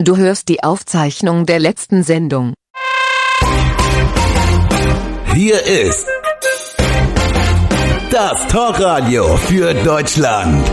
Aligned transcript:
Du 0.00 0.16
hörst 0.16 0.48
die 0.48 0.62
Aufzeichnung 0.62 1.44
der 1.44 1.58
letzten 1.58 2.04
Sendung. 2.04 2.54
Hier 5.34 5.60
ist 5.66 6.06
das 8.08 8.46
Talkradio 8.46 9.36
für 9.38 9.74
Deutschland. 9.74 10.64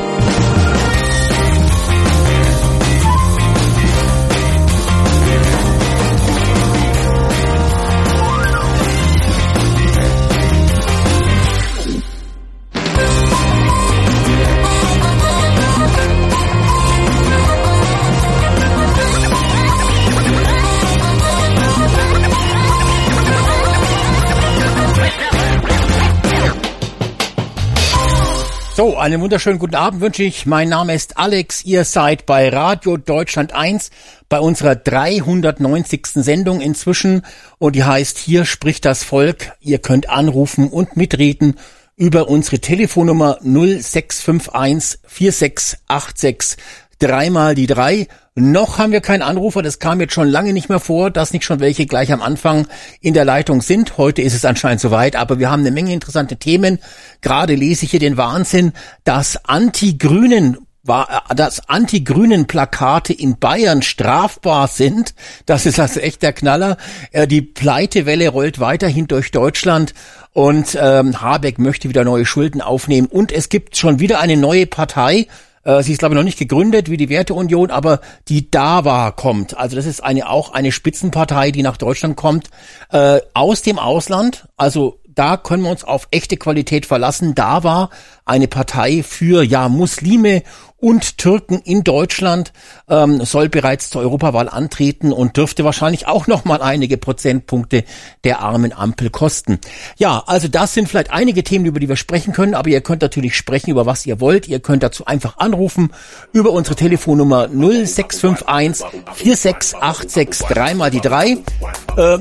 So, 28.75 28.97
einen 28.97 29.21
wunderschönen 29.21 29.57
guten 29.57 29.75
Abend 29.75 30.01
wünsche 30.01 30.23
ich. 30.23 30.45
Mein 30.45 30.67
Name 30.67 30.93
ist 30.93 31.17
Alex. 31.17 31.63
Ihr 31.63 31.85
seid 31.85 32.25
bei 32.25 32.49
Radio 32.49 32.97
Deutschland 32.97 33.53
1 33.53 33.89
bei 34.27 34.37
unserer 34.37 34.75
390. 34.75 36.07
Sendung 36.15 36.59
inzwischen 36.59 37.21
und 37.57 37.77
die 37.77 37.85
heißt 37.85 38.17
Hier 38.17 38.43
spricht 38.43 38.83
das 38.83 39.05
Volk. 39.05 39.53
Ihr 39.61 39.79
könnt 39.79 40.09
anrufen 40.09 40.67
und 40.67 40.97
mitreden 40.97 41.57
über 41.95 42.27
unsere 42.27 42.59
Telefonnummer 42.59 43.37
0651 43.43 44.99
4686 45.07 46.57
dreimal 46.99 47.55
die 47.55 47.67
drei. 47.67 48.09
Noch 48.37 48.79
haben 48.79 48.91
wir 48.91 48.99
keinen 48.99 49.21
Anrufer, 49.21 49.61
das 49.61 49.79
kam 49.79 50.01
jetzt 50.01 50.13
schon 50.13 50.27
lange 50.27 50.51
nicht 50.51 50.67
mehr 50.67 50.81
vor, 50.81 51.09
dass 51.09 51.31
nicht 51.31 51.45
schon 51.45 51.61
welche 51.61 51.85
gleich 51.85 52.11
am 52.11 52.21
Anfang 52.21 52.67
in 52.99 53.13
der 53.13 53.23
Leitung 53.23 53.61
sind. 53.61 53.97
Heute 53.97 54.21
ist 54.21 54.33
es 54.33 54.43
anscheinend 54.43 54.81
soweit, 54.81 55.15
aber 55.15 55.39
wir 55.39 55.49
haben 55.49 55.61
eine 55.61 55.71
Menge 55.71 55.93
interessante 55.93 56.35
Themen. 56.35 56.79
Gerade 57.21 57.55
lese 57.55 57.85
ich 57.85 57.91
hier 57.91 58.01
den 58.01 58.17
Wahnsinn, 58.17 58.73
dass 59.05 59.45
Anti-Grünen 59.45 60.57
war, 60.83 61.23
äh, 61.29 61.35
dass 61.35 61.69
Anti-Grünen 61.69 62.45
Plakate 62.45 63.13
in 63.13 63.39
Bayern 63.39 63.81
strafbar 63.81 64.67
sind. 64.67 65.15
Das 65.45 65.65
ist 65.65 65.79
also 65.79 66.01
echt 66.01 66.21
der 66.21 66.33
Knaller. 66.33 66.75
Äh, 67.13 67.27
die 67.27 67.41
Pleitewelle 67.41 68.27
rollt 68.27 68.59
weiterhin 68.59 69.07
durch 69.07 69.31
Deutschland 69.31 69.93
und 70.33 70.77
ähm, 70.77 71.21
Habeck 71.21 71.57
möchte 71.57 71.87
wieder 71.87 72.03
neue 72.03 72.25
Schulden 72.25 72.61
aufnehmen. 72.61 73.07
Und 73.07 73.31
es 73.31 73.47
gibt 73.47 73.77
schon 73.77 74.01
wieder 74.01 74.19
eine 74.19 74.35
neue 74.35 74.65
Partei, 74.65 75.27
äh, 75.65 75.83
sie 75.83 75.91
ist, 75.91 75.99
glaube 75.99 76.15
ich, 76.15 76.17
noch 76.17 76.23
nicht 76.23 76.39
gegründet 76.39 76.89
wie 76.89 76.97
die 76.97 77.09
Werteunion, 77.09 77.71
aber 77.71 77.99
die 78.29 78.49
DAWA 78.49 79.11
kommt. 79.11 79.57
Also 79.57 79.75
das 79.75 79.85
ist 79.85 80.03
eine 80.03 80.29
auch 80.29 80.53
eine 80.53 80.71
Spitzenpartei, 80.71 81.51
die 81.51 81.63
nach 81.63 81.77
Deutschland 81.77 82.15
kommt, 82.15 82.49
äh, 82.91 83.19
aus 83.33 83.61
dem 83.61 83.79
Ausland. 83.79 84.47
Also 84.55 84.99
da 85.15 85.37
können 85.37 85.63
wir 85.63 85.71
uns 85.71 85.83
auf 85.83 86.07
echte 86.11 86.37
Qualität 86.37 86.85
verlassen. 86.85 87.35
Da 87.35 87.63
war 87.63 87.89
eine 88.25 88.47
Partei 88.47 89.03
für 89.03 89.43
ja 89.43 89.69
Muslime 89.69 90.41
und 90.85 91.17
Türken 91.17 91.61
in 91.63 91.83
Deutschland 91.83 92.53
ähm, 92.89 93.23
soll 93.25 93.49
bereits 93.49 93.89
zur 93.89 94.01
Europawahl 94.01 94.49
antreten 94.49 95.11
und 95.11 95.37
dürfte 95.37 95.63
wahrscheinlich 95.63 96.07
auch 96.07 96.27
noch 96.27 96.45
mal 96.45 96.61
einige 96.61 96.97
Prozentpunkte 96.97 97.85
der 98.23 98.41
armen 98.41 98.73
Ampel 98.73 99.09
kosten. 99.09 99.59
Ja, 99.97 100.23
also 100.27 100.47
das 100.47 100.73
sind 100.73 100.87
vielleicht 100.87 101.11
einige 101.11 101.43
Themen, 101.43 101.65
über 101.65 101.79
die 101.79 101.89
wir 101.89 101.95
sprechen 101.95 102.33
können, 102.33 102.53
aber 102.53 102.69
ihr 102.69 102.81
könnt 102.81 103.01
natürlich 103.01 103.35
sprechen 103.35 103.71
über 103.71 103.85
was 103.85 104.05
ihr 104.05 104.19
wollt. 104.19 104.47
Ihr 104.47 104.59
könnt 104.59 104.83
dazu 104.83 105.05
einfach 105.05 105.37
anrufen 105.37 105.91
über 106.33 106.51
unsere 106.51 106.75
Telefonnummer 106.75 107.47
0651 107.47 108.85
4686 109.13 110.47
3 110.47 110.73
mal 110.75 110.91
die 110.91 111.01
3. 111.01 111.29
Äh, 111.31 111.37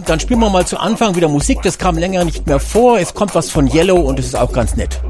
dann 0.06 0.20
spielen 0.20 0.40
wir 0.40 0.48
mal 0.48 0.66
zu 0.66 0.78
Anfang 0.78 1.16
wieder 1.16 1.28
Musik, 1.28 1.60
das 1.62 1.76
kam 1.76 1.98
länger 1.98 2.24
nicht 2.24 2.46
mehr 2.46 2.60
vor. 2.60 2.98
Es 2.98 3.12
kommt 3.12 3.34
was 3.34 3.50
von 3.50 3.70
Yellow 3.70 4.00
und 4.00 4.18
es 4.18 4.26
ist 4.26 4.36
auch 4.36 4.52
ganz 4.52 4.76
nett. 4.76 5.02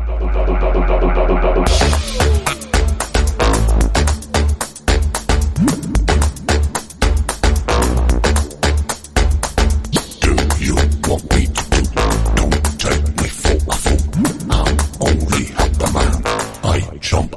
Yellow 17.14 17.28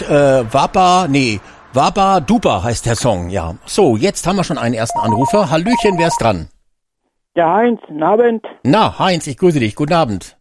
mit 0.00 0.08
äh, 0.10 0.52
Wappa, 0.52 1.06
nee, 1.08 1.40
Waba 1.74 2.20
Dupa 2.20 2.62
heißt 2.62 2.86
der 2.86 2.96
Song, 2.96 3.28
ja. 3.30 3.54
So, 3.66 3.96
jetzt 3.96 4.26
haben 4.26 4.36
wir 4.36 4.44
schon 4.44 4.58
einen 4.58 4.74
ersten 4.74 4.98
Anrufer. 4.98 5.50
Hallöchen, 5.50 5.96
wer 5.98 6.08
ist 6.08 6.20
dran? 6.20 6.48
Ja, 7.34 7.54
Heinz, 7.54 7.80
guten 7.86 8.02
Abend. 8.02 8.44
Na, 8.62 8.98
Heinz, 8.98 9.26
ich 9.26 9.38
grüße 9.38 9.58
dich. 9.58 9.74
Guten 9.74 9.94
Abend. 9.94 10.36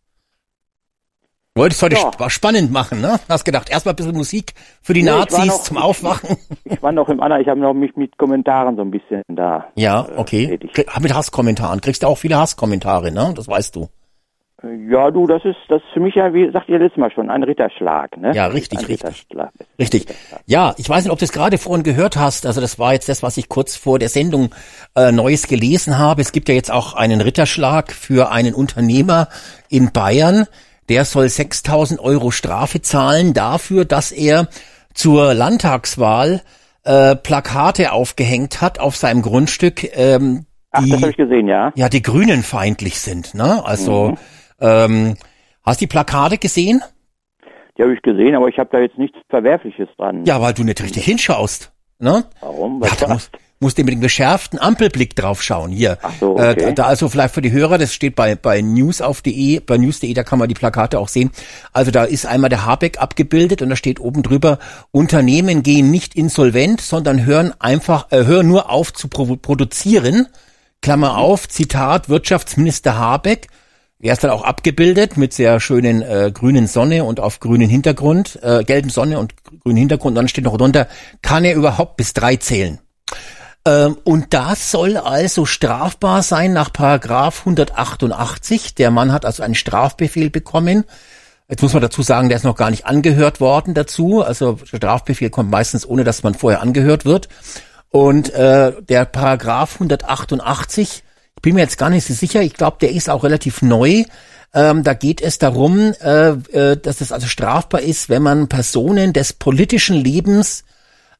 Wolltest 1.55 1.81
heute 1.83 1.95
Ja. 1.95 2.07
sp 2.11 2.29
spannend 2.29 2.71
machen, 2.71 3.01
ne? 3.01 3.19
Hast 3.27 3.43
gedacht, 3.43 3.69
erstmal 3.69 3.93
ein 3.93 3.97
bisschen 3.97 4.15
Musik 4.15 4.53
für 4.81 4.93
die 4.93 5.03
Nee, 5.03 5.09
ich 5.09 5.15
Nazis 5.15 5.45
noch- 5.45 5.63
zum 5.63 5.77
Aufwachen. 5.77 6.37
Ich 6.63 6.81
war 6.81 6.91
noch 6.93 7.09
im 7.09 7.19
anderen, 7.21 7.41
ich 7.41 7.47
habe 7.49 7.59
noch 7.59 7.73
mich 7.73 7.95
mit 7.97 8.17
Kommentaren 8.17 8.75
so 8.77 8.81
ein 8.83 8.91
bisschen 8.91 9.21
da. 9.27 9.65
Ja, 9.75 10.05
äh, 10.07 10.17
okay. 10.17 10.57
Krie- 10.73 10.99
Mit 11.01 11.13
Hasskommentaren. 11.13 11.81
Kriegst 11.81 12.03
du 12.03 12.07
auch 12.07 12.17
viele 12.17 12.37
Hasskommentare, 12.37 13.11
ne? 13.11 13.33
Das 13.35 13.47
weißt 13.49 13.75
du. 13.75 13.89
Ja, 14.91 15.09
du, 15.09 15.25
das 15.25 15.45
ist 15.45 15.55
das 15.69 15.81
ist 15.81 15.87
für 15.93 16.01
mich 16.01 16.15
ja, 16.15 16.33
wie 16.33 16.51
sagt 16.51 16.67
ihr 16.67 16.77
letztes 16.77 16.99
Mal 16.99 17.09
schon, 17.11 17.29
ein 17.29 17.43
Ritterschlag, 17.43 18.17
ne? 18.17 18.33
Ja, 18.35 18.47
richtig, 18.47 18.79
ein 18.79 18.85
richtig. 18.85 19.07
Ritterschlag. 19.07 19.51
Richtig. 19.79 20.05
Ja, 20.47 20.73
ich 20.77 20.89
weiß 20.89 21.05
nicht, 21.05 21.13
ob 21.13 21.19
du 21.19 21.23
es 21.23 21.31
gerade 21.31 21.57
vorhin 21.57 21.83
gehört 21.83 22.17
hast. 22.17 22.45
Also 22.45 22.59
das 22.59 22.77
war 22.77 22.91
jetzt 22.91 23.07
das, 23.07 23.23
was 23.23 23.37
ich 23.37 23.47
kurz 23.47 23.77
vor 23.77 23.99
der 23.99 24.09
Sendung 24.09 24.53
äh, 24.95 25.13
Neues 25.13 25.47
gelesen 25.47 25.97
habe. 25.97 26.19
Es 26.21 26.33
gibt 26.33 26.49
ja 26.49 26.55
jetzt 26.55 26.71
auch 26.71 26.93
einen 26.93 27.21
Ritterschlag 27.21 27.93
für 27.93 28.33
einen 28.33 28.53
Unternehmer 28.53 29.29
in 29.69 29.93
Bayern. 29.93 30.45
Der 30.89 31.05
soll 31.05 31.29
6000 31.29 32.01
Euro 32.01 32.31
Strafe 32.31 32.81
zahlen 32.81 33.33
dafür, 33.33 33.85
dass 33.85 34.11
er 34.11 34.49
zur 34.93 35.33
Landtagswahl 35.33 36.41
äh, 36.83 37.15
Plakate 37.15 37.93
aufgehängt 37.93 38.59
hat 38.59 38.79
auf 38.81 38.97
seinem 38.97 39.21
Grundstück, 39.21 39.95
ähm, 39.95 40.47
Ach, 40.71 40.83
die 40.83 40.89
das 40.89 41.01
habe 41.01 41.11
ich 41.11 41.17
gesehen, 41.17 41.47
ja. 41.47 41.71
ja 41.75 41.87
die 41.87 42.01
Grünen 42.01 42.43
feindlich 42.43 42.99
sind. 42.99 43.35
Ne? 43.35 43.63
Also 43.65 44.09
Mhm. 44.09 44.17
Ähm, 44.61 45.15
hast 45.63 45.81
die 45.81 45.87
Plakate 45.87 46.37
gesehen? 46.37 46.81
Die 47.77 47.83
habe 47.83 47.93
ich 47.93 48.01
gesehen, 48.01 48.35
aber 48.35 48.47
ich 48.47 48.57
habe 48.57 48.69
da 48.71 48.79
jetzt 48.79 48.97
nichts 48.97 49.17
Verwerfliches 49.29 49.87
dran. 49.97 50.25
Ja, 50.25 50.41
weil 50.41 50.53
du 50.53 50.63
nicht 50.63 50.81
richtig 50.81 51.05
hinschaust. 51.05 51.71
Ne? 51.99 52.25
Warum? 52.41 52.81
Ja, 52.83 52.91
Was 52.91 52.97
da 52.97 53.07
war? 53.07 53.13
musst, 53.13 53.31
musst 53.61 53.77
du 53.77 53.83
mit 53.83 53.93
dem 53.93 54.01
geschärften 54.01 54.59
Ampelblick 54.59 55.15
drauf 55.15 55.41
schauen. 55.41 55.71
Hier. 55.71 55.97
Ach 56.01 56.11
so, 56.19 56.37
äh, 56.37 56.51
okay. 56.51 56.65
da, 56.65 56.71
da 56.71 56.83
also 56.85 57.07
vielleicht 57.07 57.33
für 57.33 57.41
die 57.41 57.51
Hörer, 57.51 57.77
das 57.77 57.93
steht 57.93 58.15
bei, 58.15 58.35
bei 58.35 58.61
news 58.61 59.01
auf 59.01 59.21
de, 59.21 59.59
bei 59.59 59.77
news.de, 59.77 60.13
da 60.13 60.23
kann 60.23 60.39
man 60.39 60.49
die 60.49 60.55
Plakate 60.55 60.99
auch 60.99 61.07
sehen. 61.07 61.31
Also 61.71 61.91
da 61.91 62.03
ist 62.03 62.25
einmal 62.25 62.49
der 62.49 62.65
Habeck 62.65 62.99
abgebildet 62.99 63.61
und 63.61 63.69
da 63.69 63.75
steht 63.75 63.99
oben 63.99 64.23
drüber, 64.23 64.57
Unternehmen 64.91 65.63
gehen 65.63 65.91
nicht 65.91 66.15
insolvent, 66.15 66.81
sondern 66.81 67.25
hören 67.25 67.53
einfach, 67.59 68.11
äh, 68.11 68.25
hören 68.25 68.47
nur 68.47 68.69
auf 68.69 68.93
zu 68.93 69.07
pro 69.07 69.37
produzieren. 69.37 70.27
Klammer 70.81 71.17
auf, 71.17 71.47
Zitat, 71.47 72.09
Wirtschaftsminister 72.09 72.97
Habeck. 72.97 73.47
Er 74.01 74.13
ist 74.13 74.23
dann 74.23 74.31
auch 74.31 74.43
abgebildet 74.43 75.15
mit 75.15 75.31
sehr 75.31 75.59
schönen 75.59 76.01
äh, 76.01 76.31
grünen 76.33 76.65
Sonne 76.65 77.03
und 77.03 77.19
auf 77.19 77.39
grünen 77.39 77.69
Hintergrund, 77.69 78.39
äh, 78.41 78.63
gelben 78.63 78.89
Sonne 78.89 79.19
und 79.19 79.35
grünen 79.63 79.77
Hintergrund. 79.77 80.13
Und 80.13 80.15
dann 80.15 80.27
steht 80.27 80.45
noch 80.45 80.57
drunter, 80.57 80.87
kann 81.21 81.45
er 81.45 81.53
überhaupt 81.53 81.97
bis 81.97 82.13
drei 82.13 82.35
zählen? 82.37 82.79
Ähm, 83.63 83.97
und 84.03 84.33
das 84.33 84.71
soll 84.71 84.97
also 84.97 85.45
strafbar 85.45 86.23
sein 86.23 86.51
nach 86.51 86.73
Paragraph 86.73 87.41
188. 87.41 88.73
Der 88.73 88.89
Mann 88.89 89.11
hat 89.11 89.23
also 89.23 89.43
einen 89.43 89.53
Strafbefehl 89.53 90.31
bekommen. 90.31 90.85
Jetzt 91.47 91.61
muss 91.61 91.73
man 91.73 91.81
dazu 91.83 92.01
sagen, 92.01 92.29
der 92.29 92.37
ist 92.37 92.43
noch 92.43 92.55
gar 92.55 92.71
nicht 92.71 92.87
angehört 92.87 93.39
worden 93.39 93.75
dazu. 93.75 94.23
Also 94.23 94.57
Strafbefehl 94.63 95.29
kommt 95.29 95.51
meistens 95.51 95.87
ohne, 95.87 96.03
dass 96.03 96.23
man 96.23 96.33
vorher 96.33 96.61
angehört 96.61 97.05
wird. 97.05 97.29
Und 97.89 98.33
äh, 98.33 98.73
der 98.81 99.05
Paragraph 99.05 99.75
188, 99.75 101.03
ich 101.03 101.10
bin 101.41 101.55
mir 101.55 101.61
jetzt 101.61 101.77
gar 101.77 101.89
nicht 101.89 102.05
so 102.05 102.13
sicher, 102.13 102.41
ich 102.41 102.53
glaube, 102.53 102.77
der 102.81 102.91
ist 102.91 103.09
auch 103.09 103.23
relativ 103.23 103.61
neu. 103.61 104.03
Ähm, 104.53 104.83
da 104.83 104.93
geht 104.93 105.21
es 105.21 105.37
darum, 105.37 105.93
äh, 106.01 106.29
äh, 106.29 106.77
dass 106.77 107.01
es 107.01 107.11
also 107.11 107.27
strafbar 107.27 107.81
ist, 107.81 108.09
wenn 108.09 108.21
man 108.21 108.49
Personen 108.49 109.13
des 109.13 109.33
politischen 109.33 109.95
Lebens 109.95 110.63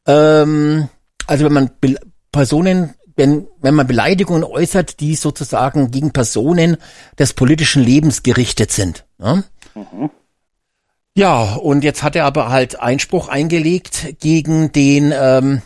ähm, 0.06 0.90
also 1.28 1.46
wenn 1.46 1.54
man 1.54 1.72
Be 1.80 1.96
Personen, 2.32 2.94
wenn, 3.18 3.48
wenn 3.60 3.76
man 3.76 3.88
Beleidigungen 3.88 4.46
äußert, 4.46 5.02
die 5.02 5.16
sozusagen 5.16 5.92
gegen 5.92 6.12
Personen 6.12 6.78
des 7.20 7.34
politischen 7.34 7.84
Lebens 7.84 8.24
gerichtet 8.24 8.72
sind. 8.72 9.06
Ne? 9.18 9.44
Ja, 11.14 11.56
und 11.56 11.84
jetzt 11.84 12.04
hat 12.04 12.16
er 12.16 12.24
aber 12.24 12.50
halt 12.50 12.80
Einspruch 12.80 13.28
eingelegt 13.28 14.16
gegen 14.22 14.72
den, 14.72 15.14
ähm, 15.14 15.62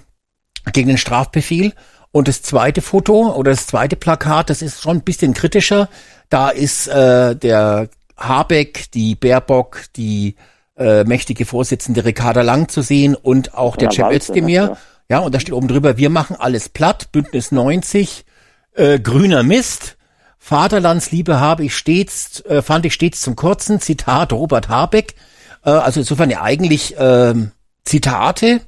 gegen 0.74 0.88
den 0.88 0.98
Strafbefehl. 0.98 1.74
Und 2.15 2.29
das 2.29 2.41
zweite 2.41 2.81
Foto 2.81 3.35
oder 3.35 3.51
das 3.51 3.67
zweite 3.67 3.97
Plakat, 3.97 4.50
das 4.50 4.62
ist 4.62 4.81
schon 4.81 5.00
ein 5.00 5.03
bisschen 5.03 5.33
kritischer. 5.33 5.89
Da 6.29 6.47
ist 6.47 6.88
äh, 6.88 7.35
der 7.35 7.89
Habeck, 8.15 8.89
die 8.94 9.15
Baerbock, 9.15 9.81
die 9.97 10.38
äh, 10.77 11.03
mächtige 11.03 11.44
Vorsitzende 11.44 12.06
Ricarda 12.06 12.41
Lang 12.41 12.69
zu 12.69 12.81
sehen 12.81 13.15
und 13.15 13.53
auch 13.53 13.75
der 13.75 13.91
Cem 13.91 14.12
Özdemir. 14.12 14.62
ja. 14.62 14.77
Ja, 15.09 15.19
und 15.19 15.35
da 15.35 15.41
steht 15.41 15.53
oben 15.53 15.67
drüber, 15.67 15.97
wir 15.97 16.09
machen 16.09 16.38
alles 16.39 16.69
platt, 16.69 17.12
Bündnis 17.12 17.51
90, 17.51 18.23
äh, 18.75 18.97
grüner 18.97 19.44
Mist, 19.44 19.97
Vaterlandsliebe 20.39 21.41
habe 21.41 21.65
ich 21.65 21.75
stets, 21.75 22.39
äh, 22.45 22.62
fand 22.62 22.85
ich 22.85 22.94
stets 22.94 23.19
zum 23.19 23.35
Kurzen, 23.35 23.81
Zitat 23.81 24.31
Robert 24.31 24.69
Habeck. 24.69 25.15
Äh, 25.65 25.71
also 25.71 26.00
insofern 26.00 26.29
ja 26.29 26.41
eigentlich 26.44 26.95
ähm, 26.97 27.51
Zitate 27.83 28.62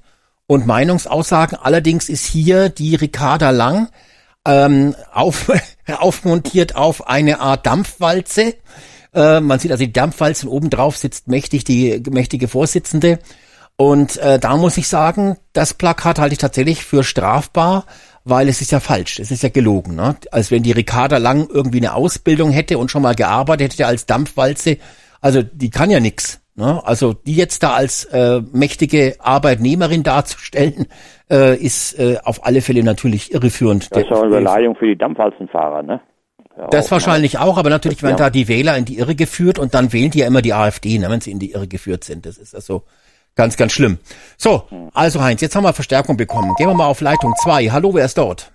und 0.47 0.65
Meinungsaussagen. 0.65 1.57
Allerdings 1.61 2.09
ist 2.09 2.25
hier 2.25 2.69
die 2.69 2.95
Ricarda 2.95 3.51
Lang 3.51 3.89
ähm, 4.45 4.95
auf, 5.13 5.51
aufmontiert 5.97 6.75
auf 6.75 7.07
eine 7.07 7.39
Art 7.39 7.65
Dampfwalze. 7.65 8.55
Äh, 9.13 9.41
man 9.41 9.59
sieht 9.59 9.71
also 9.71 9.85
die 9.85 9.94
Dampfwalze 9.94 10.47
und 10.47 10.53
obendrauf 10.53 10.97
sitzt 10.97 11.27
mächtig 11.27 11.65
die 11.65 12.01
mächtige 12.09 12.47
Vorsitzende. 12.47 13.19
Und 13.75 14.17
äh, 14.17 14.39
da 14.39 14.57
muss 14.57 14.77
ich 14.77 14.88
sagen, 14.88 15.38
das 15.53 15.75
Plakat 15.75 16.17
halte 16.17 16.33
ich 16.33 16.39
tatsächlich 16.39 16.83
für 16.83 17.03
strafbar, 17.03 17.85
weil 18.23 18.49
es 18.49 18.59
ist 18.59 18.71
ja 18.71 18.79
falsch, 18.79 19.19
es 19.19 19.29
ist 19.29 19.44
ja 19.44 19.49
gelogen. 19.49 19.95
Ne? 19.95 20.15
Als 20.31 20.49
wenn 20.49 20.63
die 20.63 20.71
Ricarda 20.71 21.17
Lang 21.17 21.47
irgendwie 21.47 21.77
eine 21.77 21.94
Ausbildung 21.94 22.51
hätte 22.51 22.79
und 22.79 22.89
schon 22.89 23.03
mal 23.03 23.13
gearbeitet 23.13 23.73
hätte 23.73 23.85
als 23.85 24.07
Dampfwalze. 24.07 24.77
Also 25.21 25.44
die 25.44 25.69
kann 25.69 25.91
ja 25.91 25.99
nix. 25.99 26.39
Ne? 26.57 26.81
Also 26.83 27.13
die 27.13 27.36
jetzt 27.36 27.62
da 27.62 27.74
als 27.75 28.06
äh, 28.06 28.42
mächtige 28.51 29.15
Arbeitnehmerin 29.19 30.01
darzustellen, 30.01 30.88
äh, 31.30 31.56
ist 31.56 32.00
äh, 32.00 32.18
auf 32.24 32.45
alle 32.45 32.62
Fälle 32.62 32.81
natürlich 32.83 33.31
irreführend. 33.31 33.95
Das 33.95 34.04
ist 34.04 34.09
ja 34.09 34.19
eine 34.19 34.30
Beleidigung 34.30 34.75
für 34.75 34.88
die 34.88 34.98
Dampfwalzenfahrer, 34.98 35.83
ne? 35.83 36.01
Ja, 36.57 36.68
Das 36.69 36.88
auch, 36.88 36.92
wahrscheinlich 36.94 37.38
auch, 37.38 37.57
aber 37.59 37.69
natürlich 37.69 38.01
werden 38.01 38.13
Ja. 38.18 38.25
da 38.25 38.30
die 38.31 38.48
Wähler 38.48 38.75
in 38.75 38.86
die 38.86 38.98
Irre 38.98 39.13
geführt 39.13 39.59
und 39.59 39.75
dann 39.75 39.94
wählen 39.94 40.09
die 40.09 40.19
ja 40.19 40.25
immer 40.27 40.42
die 40.42 40.54
AfD, 40.56 40.98
ne, 40.98 41.07
wenn 41.12 41.21
sie 41.21 41.30
in 41.30 41.38
die 41.38 41.51
Irre 41.51 41.68
geführt 41.68 42.04
sind. 42.04 42.25
Das 42.25 42.38
ist 42.39 42.56
also 42.56 42.81
ganz, 43.36 43.56
ganz 43.56 43.74
schlimm. 43.74 44.00
So, 44.38 44.63
also 44.95 45.21
Heinz, 45.21 45.42
jetzt 45.42 45.56
haben 45.56 45.63
wir 45.63 45.74
Verstärkung 45.74 46.18
bekommen. 46.18 46.56
Gehen 46.57 46.68
wir 46.68 46.74
mal 46.74 46.88
auf 46.88 47.01
Leitung 47.01 47.36
2. 47.39 47.68
Hallo, 47.69 47.94
wer 47.94 48.06
ist 48.06 48.18
dort? 48.18 48.51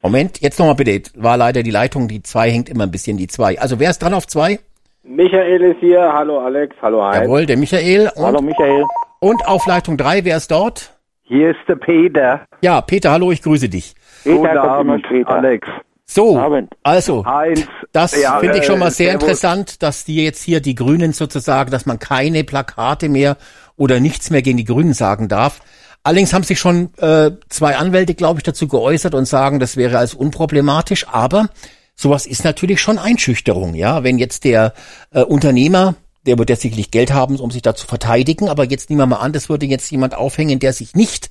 Moment, 0.00 0.40
jetzt 0.40 0.60
nochmal 0.60 0.76
bitte. 0.76 1.10
War 1.20 1.36
leider 1.36 1.64
die 1.64 1.72
Leitung, 1.72 2.06
die 2.06 2.22
2 2.22 2.50
hängt 2.52 2.68
immer 2.68 2.84
ein 2.84 2.90
bisschen 2.92 3.16
die 3.16 3.26
2. 3.26 3.58
Also 3.58 3.80
wer 3.80 3.90
ist 3.90 4.00
dran 4.00 4.14
auf 4.14 4.28
2? 4.28 4.60
Michael 5.06 5.62
ist 5.62 5.80
hier. 5.80 6.00
Hallo 6.12 6.38
Alex. 6.40 6.74
Hallo 6.80 7.04
Heinz. 7.04 7.24
Jawohl, 7.24 7.46
der 7.46 7.56
Michael. 7.56 8.10
Und, 8.14 8.24
Hallo 8.24 8.40
Michael. 8.40 8.84
und 9.20 9.46
auf 9.46 9.66
Leitung 9.66 9.96
3, 9.96 10.24
wer 10.24 10.36
ist 10.38 10.50
dort? 10.50 10.90
Hier 11.22 11.50
ist 11.50 11.58
der 11.68 11.76
Peter. 11.76 12.46
Ja, 12.62 12.80
Peter, 12.80 13.10
hallo, 13.12 13.30
ich 13.32 13.42
grüße 13.42 13.68
dich. 13.68 13.94
Peter 14.24 14.36
Guten 14.36 14.58
Abend, 14.58 15.06
später. 15.06 15.30
Alex. 15.30 15.68
So, 16.06 16.38
Abend. 16.38 16.70
also, 16.82 17.24
Heinz. 17.24 17.66
Das 17.92 18.20
Ja, 18.20 18.38
finde 18.38 18.58
ich 18.58 18.64
äh, 18.64 18.66
schon 18.66 18.78
mal 18.78 18.90
sehr 18.90 19.10
servus. 19.12 19.22
interessant, 19.22 19.82
dass 19.82 20.04
die 20.04 20.22
jetzt 20.22 20.42
hier 20.42 20.60
die 20.60 20.74
Grünen 20.74 21.12
sozusagen, 21.12 21.70
dass 21.70 21.86
man 21.86 21.98
keine 21.98 22.44
Plakate 22.44 23.08
mehr 23.08 23.36
oder 23.76 24.00
nichts 24.00 24.30
mehr 24.30 24.42
gegen 24.42 24.58
die 24.58 24.64
Grünen 24.64 24.92
sagen 24.92 25.28
darf. 25.28 25.60
Allerdings 26.02 26.34
haben 26.34 26.42
sich 26.44 26.58
schon 26.58 26.90
äh, 26.98 27.30
zwei 27.48 27.76
Anwälte, 27.76 28.14
glaube 28.14 28.38
ich, 28.38 28.42
dazu 28.42 28.68
geäußert 28.68 29.14
und 29.14 29.24
sagen, 29.26 29.58
das 29.60 29.78
wäre 29.78 29.96
als 29.96 30.12
unproblematisch. 30.12 31.06
Aber 31.10 31.48
sowas 31.94 32.26
ist 32.26 32.44
natürlich 32.44 32.80
schon 32.80 32.98
Einschüchterung, 32.98 33.74
ja. 33.74 34.02
Wenn 34.02 34.18
jetzt 34.18 34.44
der 34.44 34.74
äh, 35.12 35.22
Unternehmer, 35.22 35.94
der 36.26 36.38
wird 36.38 36.50
ja 36.50 36.56
sicherlich 36.56 36.90
Geld 36.90 37.12
haben, 37.12 37.38
um 37.38 37.50
sich 37.50 37.62
da 37.62 37.74
zu 37.74 37.86
verteidigen, 37.86 38.48
aber 38.48 38.64
jetzt 38.64 38.90
nehmen 38.90 39.00
wir 39.00 39.06
mal 39.06 39.16
an, 39.16 39.32
das 39.32 39.48
würde 39.48 39.66
jetzt 39.66 39.90
jemand 39.90 40.14
aufhängen, 40.14 40.58
der 40.58 40.72
sich 40.72 40.94
nicht 40.94 41.30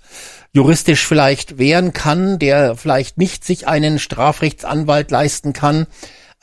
juristisch 0.53 1.05
vielleicht 1.05 1.57
wehren 1.57 1.93
kann, 1.93 2.39
der 2.39 2.75
vielleicht 2.75 3.17
nicht 3.17 3.43
sich 3.43 3.67
einen 3.67 3.97
Strafrechtsanwalt 3.99 5.09
leisten 5.09 5.53
kann, 5.53 5.87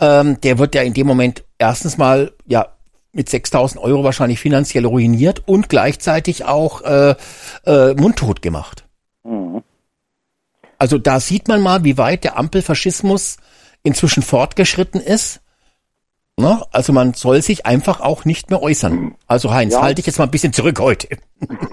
ähm, 0.01 0.41
der 0.41 0.59
wird 0.59 0.75
ja 0.75 0.83
in 0.83 0.95
dem 0.95 1.07
Moment 1.07 1.45
erstens 1.59 1.97
mal 1.97 2.33
ja 2.47 2.69
mit 3.13 3.29
6.000 3.29 3.79
Euro 3.79 4.05
wahrscheinlich 4.05 4.41
finanziell 4.41 4.87
ruiniert 4.87 5.43
und 5.47 5.69
gleichzeitig 5.69 6.45
auch 6.45 6.83
äh, 6.83 7.15
äh, 7.67 7.95
mundtot 7.95 8.41
gemacht. 8.43 8.85
Mhm. 9.25 9.63
Also 10.79 10.97
da 10.97 11.21
sieht 11.21 11.49
man 11.49 11.61
mal, 11.61 11.85
wie 11.85 11.99
weit 11.99 12.25
der 12.25 12.39
Ampelfaschismus 12.39 13.37
inzwischen 13.83 14.23
fortgeschritten 14.23 15.01
ist. 15.01 15.41
Ne? 16.39 16.61
Also 16.73 16.93
man 16.93 17.13
soll 17.13 17.43
sich 17.43 17.67
einfach 17.67 18.01
auch 18.01 18.25
nicht 18.25 18.51
mehr 18.51 18.63
äußern. 18.63 19.15
Also 19.27 19.53
Heinz, 19.53 19.75
Ja. 19.75 19.83
halte 19.83 20.01
ich 20.01 20.07
jetzt 20.07 20.19
mal 20.19 20.25
ein 20.25 20.31
bisschen 20.31 20.53
zurück 20.53 20.81
heute. 20.81 21.09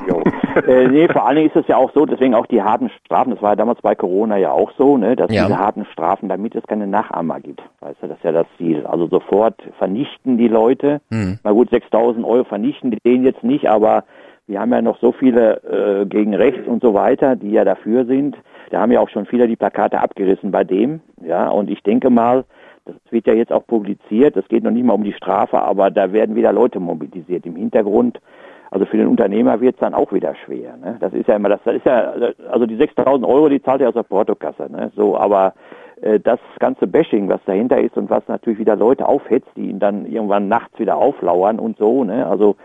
Jo. 0.10 0.22
äh, 0.68 0.88
nee, 0.90 1.08
vor 1.08 1.26
allen 1.26 1.38
Dingen 1.38 1.50
ist 1.50 1.56
es 1.56 1.68
ja 1.68 1.78
auch 1.78 1.92
so, 1.94 2.06
deswegen 2.06 2.34
auch 2.36 2.48
die 2.48 2.62
harten 2.62 2.90
Strafen, 3.06 3.32
das 3.32 3.42
war 3.42 3.52
ja 3.52 3.56
damals 3.56 3.82
bei 3.82 3.96
Corona 3.96 4.36
ja 4.38 4.52
auch 4.52 4.72
so, 4.78 4.98
ne, 4.98 5.16
dass 5.16 5.32
Ja. 5.32 5.46
diese 5.46 5.58
harten 5.58 5.86
Strafen, 5.94 6.28
damit 6.28 6.56
es 6.56 6.64
keine 6.68 6.88
Nachahmer 6.88 7.40
gibt. 7.40 7.62
Weißt 7.80 7.98
du, 8.02 8.08
das 8.08 8.18
ist 8.18 8.24
ja 8.26 8.32
das 8.34 8.48
Ziel. 8.58 8.86
Also 8.86 9.08
sofort 9.08 9.56
vernichten 9.78 10.38
die 10.38 10.48
Leute. 10.50 11.00
Hm. 11.12 11.40
Na 11.44 11.52
gut, 11.52 11.70
6000 11.70 12.26
Euro 12.26 12.44
vernichten 12.44 12.92
die 12.92 13.00
den 13.06 13.24
jetzt 13.24 13.44
nicht, 13.44 13.68
aber 13.70 14.04
Wir 14.50 14.62
haben 14.62 14.72
ja 14.72 14.82
noch 14.82 14.98
so 15.02 15.12
viele 15.12 15.62
äh, 15.64 16.06
gegen 16.06 16.34
rechts 16.34 16.68
und 16.70 16.82
so 16.82 16.94
weiter, 16.94 17.36
die 17.36 17.52
ja 17.52 17.66
dafür 17.66 18.06
sind. 18.06 18.38
Da 18.70 18.82
haben 18.82 18.92
ja 18.92 19.00
auch 19.00 19.10
schon 19.10 19.26
viele 19.26 19.48
die 19.48 19.56
Plakate 19.56 20.00
abgerissen 20.00 20.52
bei 20.52 20.64
dem. 20.64 21.02
Ja, 21.24 21.50
und 21.50 21.70
ich 21.70 21.82
denke 21.84 22.10
mal, 22.10 22.46
das 22.86 22.96
wird 23.10 23.28
ja 23.28 23.34
jetzt 23.34 23.52
auch 23.52 23.66
publiziert. 23.66 24.38
Es 24.38 24.48
geht 24.48 24.64
noch 24.64 24.72
nicht 24.72 24.86
mal 24.86 24.94
um 24.94 25.04
die 25.04 25.14
Strafe, 25.14 25.62
aber 25.62 25.92
da 25.92 26.12
werden 26.14 26.36
wieder 26.36 26.54
Leute 26.54 26.80
mobilisiert 26.80 27.46
im 27.46 27.56
Hintergrund. 27.56 28.20
Also 28.72 28.86
für 28.86 28.98
den 28.98 29.08
Unternehmer 29.08 29.62
wird 29.62 29.76
es 29.76 29.80
dann 29.80 29.94
auch 29.94 30.12
wieder 30.12 30.36
schwer. 30.36 30.76
Ne? 30.78 30.98
Das 31.00 31.14
ist 31.14 31.28
ja 31.28 31.36
immer 31.36 31.50
das, 31.50 31.62
das 31.64 31.76
ist 31.76 31.86
ja, 31.86 32.14
also 32.52 32.66
die 32.66 32.78
6.000 32.78 33.26
Euro, 33.26 33.50
die 33.50 33.62
zahlt 33.62 33.82
er 33.82 33.90
aus 33.90 33.94
der 33.94 34.04
Portokasse. 34.04 34.70
Ne? 34.70 34.92
So, 34.96 35.18
aber 35.18 35.54
äh, 36.02 36.20
das 36.20 36.40
ganze 36.60 36.86
Bashing, 36.86 37.30
was 37.30 37.40
dahinter 37.46 37.80
ist 37.80 37.96
und 37.98 38.10
was 38.10 38.28
natürlich 38.28 38.60
wieder 38.60 38.76
Leute 38.76 39.08
aufhetzt, 39.08 39.50
die 39.56 39.70
ihn 39.70 39.80
dann 39.80 40.06
irgendwann 40.06 40.48
nachts 40.48 40.78
wieder 40.80 40.98
auflauern 40.98 41.60
und 41.60 41.78
so. 41.78 42.04
Ne? 42.04 42.28
Also 42.28 42.58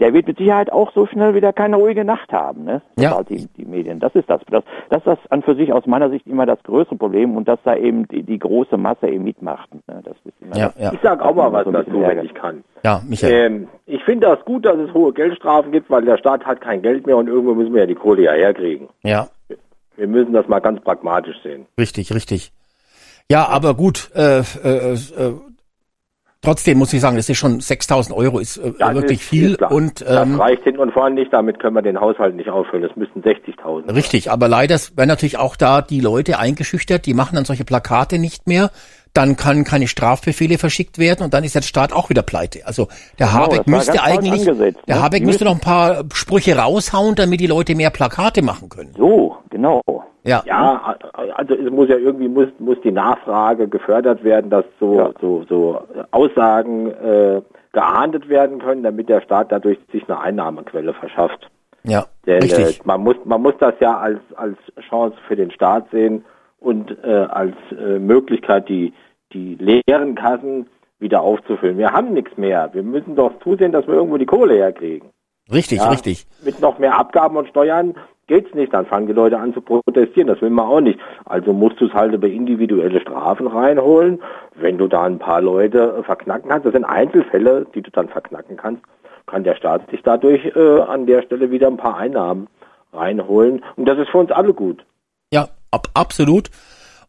der 0.00 0.12
wird 0.14 0.26
mit 0.26 0.38
Sicherheit 0.38 0.72
auch 0.72 0.90
so 0.92 1.06
schnell 1.06 1.34
wieder 1.34 1.52
keine 1.52 1.76
ruhige 1.76 2.04
Nacht 2.04 2.32
haben, 2.32 2.64
ne? 2.64 2.82
Ja. 2.98 3.16
Halt 3.16 3.28
die, 3.28 3.46
die 3.56 3.64
Medien. 3.64 4.00
Das 4.00 4.14
ist 4.14 4.28
das, 4.28 4.40
das, 4.50 4.64
das 4.88 4.98
ist 4.98 5.06
das 5.06 5.18
an 5.30 5.42
für 5.42 5.54
sich 5.54 5.72
aus 5.72 5.86
meiner 5.86 6.10
Sicht 6.10 6.26
immer 6.26 6.46
das 6.46 6.62
größere 6.64 6.96
Problem 6.96 7.36
und 7.36 7.46
dass 7.46 7.58
da 7.64 7.76
eben 7.76 8.08
die, 8.08 8.22
die 8.22 8.38
große 8.38 8.76
Masse 8.76 9.08
eben 9.08 9.24
mitmacht. 9.24 9.68
Ne? 9.86 10.00
Das 10.04 10.16
ist 10.24 10.34
immer 10.40 10.56
Ja, 10.56 10.66
das, 10.68 10.82
ja. 10.82 10.92
Ich 10.92 11.00
sag 11.02 11.20
auch 11.22 11.34
mal 11.34 11.52
was 11.52 11.64
So 11.64 11.72
dazu, 11.72 12.00
wenn 12.00 12.24
ich 12.24 12.34
kann. 12.34 12.64
Ja, 12.82 13.02
Michael. 13.06 13.32
Ähm, 13.32 13.68
ich 13.86 14.02
finde 14.04 14.26
das 14.28 14.44
gut, 14.44 14.64
dass 14.64 14.78
es 14.78 14.92
hohe 14.94 15.12
Geldstrafen 15.12 15.70
gibt, 15.72 15.90
weil 15.90 16.02
der 16.04 16.16
Staat 16.16 16.44
hat 16.46 16.60
kein 16.60 16.80
Geld 16.82 17.06
mehr 17.06 17.16
und 17.16 17.28
irgendwo 17.28 17.54
müssen 17.54 17.74
wir 17.74 17.82
ja 17.82 17.86
die 17.86 17.94
Kohle 17.94 18.22
ja 18.22 18.32
herkriegen. 18.32 18.88
Ja, 19.02 19.28
Wir 19.96 20.06
müssen 20.08 20.32
das 20.32 20.48
mal 20.48 20.60
ganz 20.60 20.80
pragmatisch 20.82 21.36
sehen. 21.42 21.66
richtig, 21.78 22.14
richtig. 22.14 22.52
Ja, 23.30 23.46
aber 23.48 23.74
gut, 23.74 24.10
äh, 24.16 24.38
äh, 24.40 24.94
äh, 24.94 25.32
trotzdem 26.42 26.78
muss 26.78 26.92
ich 26.92 27.00
sagen, 27.00 27.16
das 27.16 27.28
ist 27.28 27.38
schon 27.38 27.60
6.000 27.60 28.12
Euro, 28.14 28.38
ist 28.38 28.56
äh, 28.58 28.72
Das 28.78 28.94
wirklich 28.94 29.20
ist- 29.20 29.28
viel 29.28 29.56
und 29.70 30.00
das 30.00 30.26
ähm, 30.28 30.40
reicht 30.40 30.62
hinten 30.64 30.80
und 30.80 30.92
vorne 30.92 31.14
nicht, 31.14 31.32
damit 31.32 31.58
können 31.60 31.74
wir 31.74 31.82
den 31.82 32.00
Haushalt 32.00 32.34
nicht 32.34 32.48
auffüllen. 32.48 32.82
Das 32.86 32.96
müssten 32.96 33.20
60.000. 33.22 33.86
sein. 33.86 33.94
Richtig, 33.94 34.30
aber 34.30 34.48
leider 34.48 34.76
werden 34.96 35.08
natürlich 35.08 35.38
auch 35.38 35.56
da 35.56 35.82
die 35.82 36.00
Leute 36.00 36.38
eingeschüchtert, 36.38 37.06
die 37.06 37.14
machen 37.14 37.36
dann 37.36 37.44
solche 37.44 37.64
Plakate 37.64 38.18
nicht 38.18 38.46
mehr, 38.46 38.70
dann 39.12 39.36
kann 39.36 39.64
keine 39.64 39.88
Strafbefehle 39.88 40.56
verschickt 40.58 40.98
werden 40.98 41.24
und 41.24 41.34
dann 41.34 41.42
ist 41.44 41.54
der 41.54 41.62
Staat 41.62 41.92
auch 41.92 42.10
wieder 42.10 42.22
pleite. 42.22 42.60
Also 42.66 42.88
der 43.18 43.26
Genau, 43.26 43.38
Habeck 43.38 43.66
müsste 43.66 44.02
eigentlich, 44.02 44.48
angesetzt, 44.48 44.78
der 44.86 44.96
ne? 44.96 45.02
Habeck 45.02 45.20
Die 45.20 45.26
müsste 45.26 45.44
noch 45.44 45.54
ein 45.54 45.60
paar 45.60 46.04
Sprüche 46.14 46.56
raushauen, 46.56 47.14
damit 47.16 47.40
die 47.40 47.46
Leute 47.48 47.74
mehr 47.74 47.90
Plakate 47.90 48.42
machen 48.42 48.68
können. 48.68 48.94
So, 48.96 49.36
genau. 49.50 49.80
Ja, 50.22 50.42
Ja, 50.46 50.96
also 51.34 51.54
es 51.54 51.70
muss 51.70 51.88
ja 51.88 51.96
irgendwie 51.96 52.28
muss 52.28 52.48
muss 52.58 52.76
die 52.84 52.92
Nachfrage 52.92 53.68
gefördert 53.68 54.22
werden, 54.22 54.50
dass 54.50 54.64
so 54.78 54.98
Ja. 54.98 55.10
so 55.20 55.44
so 55.48 55.80
Aussagen 56.10 56.90
äh, 56.90 57.40
geahndet 57.72 58.28
werden 58.28 58.58
können, 58.58 58.82
damit 58.82 59.08
der 59.08 59.22
Staat 59.22 59.50
dadurch 59.50 59.78
sich 59.92 60.08
eine 60.08 60.20
Einnahmequelle 60.20 60.92
verschafft. 60.92 61.48
ja, 61.84 62.04
Denn 62.26 62.42
äh, 62.42 62.54
richtig. 62.54 62.84
man 62.84 63.00
muss 63.02 63.16
man 63.24 63.40
muss 63.42 63.54
das 63.60 63.74
ja 63.80 63.96
als 63.98 64.20
als 64.36 64.58
Chance 64.88 65.16
für 65.26 65.36
den 65.36 65.50
Staat 65.50 65.86
sehen 65.90 66.24
und 66.60 66.96
äh, 67.02 67.08
als 67.08 67.54
äh, 67.72 67.98
Möglichkeit 67.98 68.68
die 68.68 68.92
die 69.32 69.56
leeren 69.56 70.14
Kassen 70.14 70.66
wieder 70.98 71.22
aufzufüllen. 71.22 71.78
Wir 71.78 71.92
haben 71.92 72.12
nichts 72.12 72.36
mehr. 72.36 72.70
Wir 72.72 72.82
müssen 72.82 73.16
doch 73.16 73.32
zusehen, 73.42 73.72
dass 73.72 73.86
wir 73.86 73.94
irgendwo 73.94 74.18
die 74.18 74.26
Kohle 74.26 74.54
herkriegen. 74.54 75.10
Richtig, 75.52 75.78
Ja, 75.78 75.88
richtig. 75.88 76.26
Mit 76.44 76.60
noch 76.60 76.78
mehr 76.78 76.98
Abgaben 76.98 77.36
und 77.36 77.48
Steuern 77.48 77.94
geht's 78.26 78.54
nicht. 78.54 78.72
Dann 78.72 78.86
fangen 78.86 79.06
die 79.06 79.12
Leute 79.12 79.38
an 79.38 79.52
zu 79.52 79.60
protestieren. 79.60 80.28
Das 80.28 80.40
will 80.40 80.50
man 80.50 80.66
auch 80.66 80.80
nicht. 80.80 81.00
Also 81.24 81.52
musst 81.52 81.80
du 81.80 81.86
es 81.86 81.94
halt 81.94 82.12
über 82.12 82.28
individuelle 82.28 83.00
Strafen 83.00 83.46
reinholen. 83.46 84.22
Wenn 84.54 84.78
du 84.78 84.86
da 84.86 85.04
ein 85.04 85.18
paar 85.18 85.40
Leute 85.40 85.96
äh, 85.98 86.02
verknacken 86.02 86.50
kannst, 86.50 86.66
das 86.66 86.72
sind 86.72 86.84
Einzelfälle, 86.84 87.66
die 87.74 87.82
du 87.82 87.90
dann 87.90 88.08
verknacken 88.08 88.56
kannst, 88.56 88.82
kann 89.26 89.42
der 89.44 89.56
Staat 89.56 89.90
sich 89.90 90.02
dadurch 90.02 90.44
äh, 90.54 90.80
an 90.80 91.06
der 91.06 91.22
Stelle 91.22 91.50
wieder 91.50 91.68
ein 91.68 91.76
paar 91.76 91.96
Einnahmen 91.96 92.46
reinholen. 92.92 93.64
Und 93.76 93.86
das 93.86 93.98
ist 93.98 94.10
für 94.10 94.18
uns 94.18 94.30
alle 94.30 94.52
gut. 94.52 94.84
Ab, 95.70 95.88
absolut. 95.94 96.50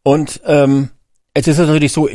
Und 0.04 0.42
ähm, 0.46 0.90
es 1.34 1.48
ist 1.48 1.60
natürlich 1.60 1.94
so, 1.94 2.10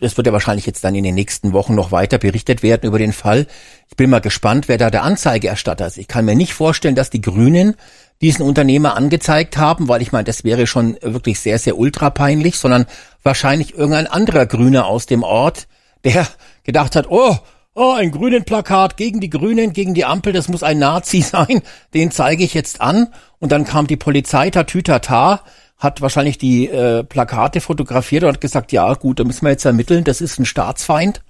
es 0.00 0.16
wird 0.16 0.26
ja 0.26 0.32
wahrscheinlich 0.32 0.64
jetzt 0.64 0.82
dann 0.82 0.94
in 0.94 1.04
den 1.04 1.14
nächsten 1.14 1.52
Wochen 1.52 1.74
noch 1.74 1.92
weiter 1.92 2.16
berichtet 2.16 2.62
werden 2.62 2.86
über 2.86 2.98
den 2.98 3.12
Fall. 3.12 3.46
Ich 3.90 3.96
bin 3.96 4.08
mal 4.08 4.20
gespannt, 4.20 4.66
wer 4.68 4.78
da 4.78 4.90
der 4.90 5.02
Anzeigeerstatter 5.02 5.86
ist. 5.86 5.98
Ich 5.98 6.08
kann 6.08 6.24
mir 6.24 6.34
nicht 6.34 6.54
vorstellen, 6.54 6.94
dass 6.94 7.10
die 7.10 7.20
Grünen 7.20 7.74
diesen 8.22 8.46
Unternehmer 8.46 8.96
angezeigt 8.96 9.58
haben, 9.58 9.88
weil 9.88 10.00
ich 10.00 10.12
meine, 10.12 10.24
das 10.24 10.44
wäre 10.44 10.66
schon 10.66 10.96
wirklich 11.02 11.40
sehr, 11.40 11.58
sehr 11.58 11.76
ultra 11.76 12.08
peinlich, 12.08 12.56
sondern 12.56 12.86
wahrscheinlich 13.22 13.74
irgendein 13.74 14.06
anderer 14.06 14.46
Grüner 14.46 14.86
aus 14.86 15.04
dem 15.04 15.22
Ort, 15.22 15.66
der 16.04 16.26
gedacht 16.64 16.96
hat, 16.96 17.10
oh, 17.10 17.36
oh, 17.74 17.92
ein 17.92 18.10
grünen 18.10 18.44
Plakat 18.44 18.96
gegen 18.96 19.20
die 19.20 19.30
Grünen, 19.30 19.72
gegen 19.72 19.92
die 19.92 20.04
Ampel, 20.04 20.32
das 20.32 20.48
muss 20.48 20.62
ein 20.62 20.78
Nazi 20.78 21.20
sein, 21.22 21.60
den 21.92 22.10
zeige 22.10 22.44
ich 22.44 22.54
jetzt 22.54 22.80
an. 22.80 23.08
Und 23.38 23.52
dann 23.52 23.64
kam 23.64 23.86
die 23.86 23.96
Polizei, 23.96 24.48
tatütata, 24.48 25.42
hat 25.82 26.00
wahrscheinlich 26.00 26.38
die 26.38 26.68
äh, 26.68 27.02
Plakate 27.02 27.60
fotografiert 27.60 28.22
und 28.22 28.30
hat 28.30 28.40
gesagt, 28.40 28.70
ja 28.72 28.94
gut, 28.94 29.18
da 29.18 29.24
müssen 29.24 29.44
wir 29.44 29.50
jetzt 29.50 29.64
ermitteln, 29.64 30.04
das 30.04 30.20
ist 30.20 30.38
ein 30.38 30.44
Staatsfeind. 30.44 31.22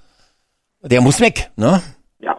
Der 0.83 1.01
muss 1.01 1.21
weg, 1.21 1.51
ne? 1.57 1.81
Ja. 2.21 2.37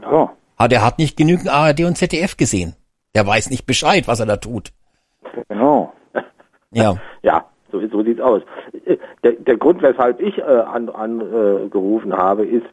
Ja, 0.00 0.32
Aber 0.56 0.68
der 0.68 0.84
hat 0.84 0.98
nicht 0.98 1.16
genügend 1.16 1.48
ARD 1.48 1.80
und 1.80 1.96
ZDF 1.98 2.36
gesehen. 2.36 2.74
Der 3.14 3.26
weiß 3.26 3.50
nicht 3.50 3.66
Bescheid, 3.66 4.08
was 4.08 4.20
er 4.20 4.26
da 4.26 4.36
tut. 4.36 4.72
genau. 5.48 5.92
Ja, 6.74 6.96
Ja, 7.22 7.44
so, 7.70 7.86
so 7.88 8.02
sieht's 8.02 8.20
aus. 8.20 8.40
Äh, 8.86 8.96
Der, 9.22 9.32
der 9.32 9.56
Grund, 9.58 9.82
weshalb 9.82 10.20
ich 10.20 10.38
äh, 10.38 10.42
an, 10.42 10.88
an 10.88 11.20
äh, 11.20 12.12
habe, 12.12 12.46
ist, 12.46 12.64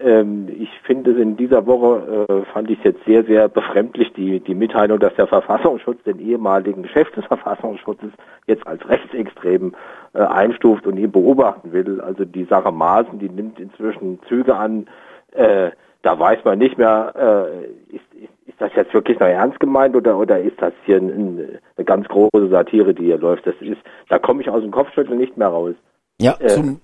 ähm, 0.00 0.48
ich 0.48 0.70
finde 0.84 1.12
es 1.12 1.18
in 1.18 1.36
dieser 1.36 1.66
Woche, 1.66 2.26
äh, 2.28 2.52
fand 2.52 2.70
ich 2.70 2.78
es 2.78 2.84
jetzt 2.84 3.04
sehr, 3.04 3.24
sehr 3.24 3.48
befremdlich, 3.48 4.12
die, 4.14 4.40
die 4.40 4.54
Mitteilung, 4.54 4.98
dass 4.98 5.14
der 5.14 5.26
Verfassungsschutz 5.26 6.02
den 6.04 6.18
ehemaligen 6.18 6.86
Chef 6.88 7.10
des 7.12 7.24
Verfassungsschutzes 7.26 8.10
jetzt 8.46 8.66
als 8.66 8.86
rechtsextrem 8.88 9.74
äh, 10.14 10.20
einstuft 10.20 10.86
und 10.86 10.96
ihn 10.96 11.12
beobachten 11.12 11.72
will. 11.72 12.00
Also 12.00 12.24
die 12.24 12.44
Sache 12.44 12.72
Maaßen, 12.72 13.18
die 13.18 13.28
nimmt 13.28 13.60
inzwischen 13.60 14.18
Züge 14.28 14.56
an, 14.56 14.88
äh, 15.32 15.70
da 16.02 16.18
weiß 16.18 16.44
man 16.44 16.58
nicht 16.58 16.78
mehr, 16.78 17.12
äh, 17.14 17.94
ist, 17.94 18.14
ist, 18.14 18.48
ist 18.48 18.60
das 18.60 18.70
jetzt 18.74 18.94
wirklich 18.94 19.18
noch 19.20 19.26
ernst 19.26 19.60
gemeint 19.60 19.94
oder, 19.94 20.16
oder 20.16 20.40
ist 20.40 20.60
das 20.60 20.72
hier 20.86 20.96
ein, 20.96 21.60
eine 21.76 21.84
ganz 21.84 22.08
große 22.08 22.48
Satire, 22.48 22.94
die 22.94 23.04
hier 23.04 23.18
läuft? 23.18 23.46
Das 23.46 23.54
ist, 23.60 23.80
da 24.08 24.18
komme 24.18 24.40
ich 24.40 24.48
aus 24.48 24.62
dem 24.62 24.70
Kopfschütteln 24.70 25.18
nicht 25.18 25.36
mehr 25.36 25.48
raus. 25.48 25.74
ja, 26.18 26.36
Äh, 26.40 26.48
zum, 26.48 26.80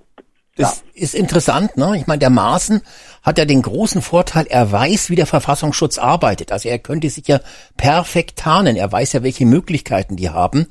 das 0.57 0.85
ist 0.95 1.15
interessant, 1.15 1.77
ne? 1.77 1.93
Ich 1.97 2.07
meine, 2.07 2.19
der 2.19 2.31
Maaßen 2.31 2.83
hat 3.27 3.39
ja 3.39 3.45
den 3.45 3.61
großen 3.61 4.03
Vorteil, 4.03 4.47
er 4.49 4.71
weiß, 4.71 5.11
wie 5.11 5.17
der 5.17 5.27
Verfassungsschutz 5.27 5.99
arbeitet. 5.99 6.53
Also 6.53 6.69
er 6.69 6.79
könnte 6.79 7.11
sich 7.11 7.27
ja 7.27 7.41
perfekt 7.77 8.39
tarnen. 8.39 8.77
Er 8.77 8.91
weiß 8.91 9.15
ja, 9.15 9.25
welche 9.25 9.45
Möglichkeiten 9.45 10.15
die 10.15 10.31
haben. 10.31 10.69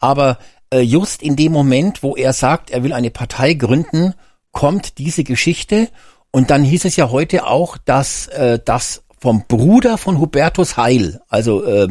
Aber 0.00 0.38
äh, 0.72 0.80
just 0.80 1.22
in 1.22 1.36
dem 1.36 1.52
Moment, 1.52 2.02
wo 2.02 2.16
er 2.16 2.32
sagt, 2.32 2.70
er 2.70 2.82
will 2.82 2.94
eine 2.94 3.10
Partei 3.10 3.52
gründen, 3.52 4.14
kommt 4.52 4.96
diese 4.96 5.22
Geschichte. 5.22 5.90
Und 6.30 6.48
dann 6.50 6.64
hieß 6.64 6.86
es 6.86 6.96
ja 6.96 7.10
heute 7.10 7.46
auch, 7.46 7.76
dass 7.76 8.26
äh, 8.28 8.58
das 8.64 9.02
vom 9.20 9.44
Bruder 9.46 9.98
von 9.98 10.18
Hubertus 10.18 10.78
Heil, 10.78 11.20
also 11.28 11.62
äh, 11.64 11.88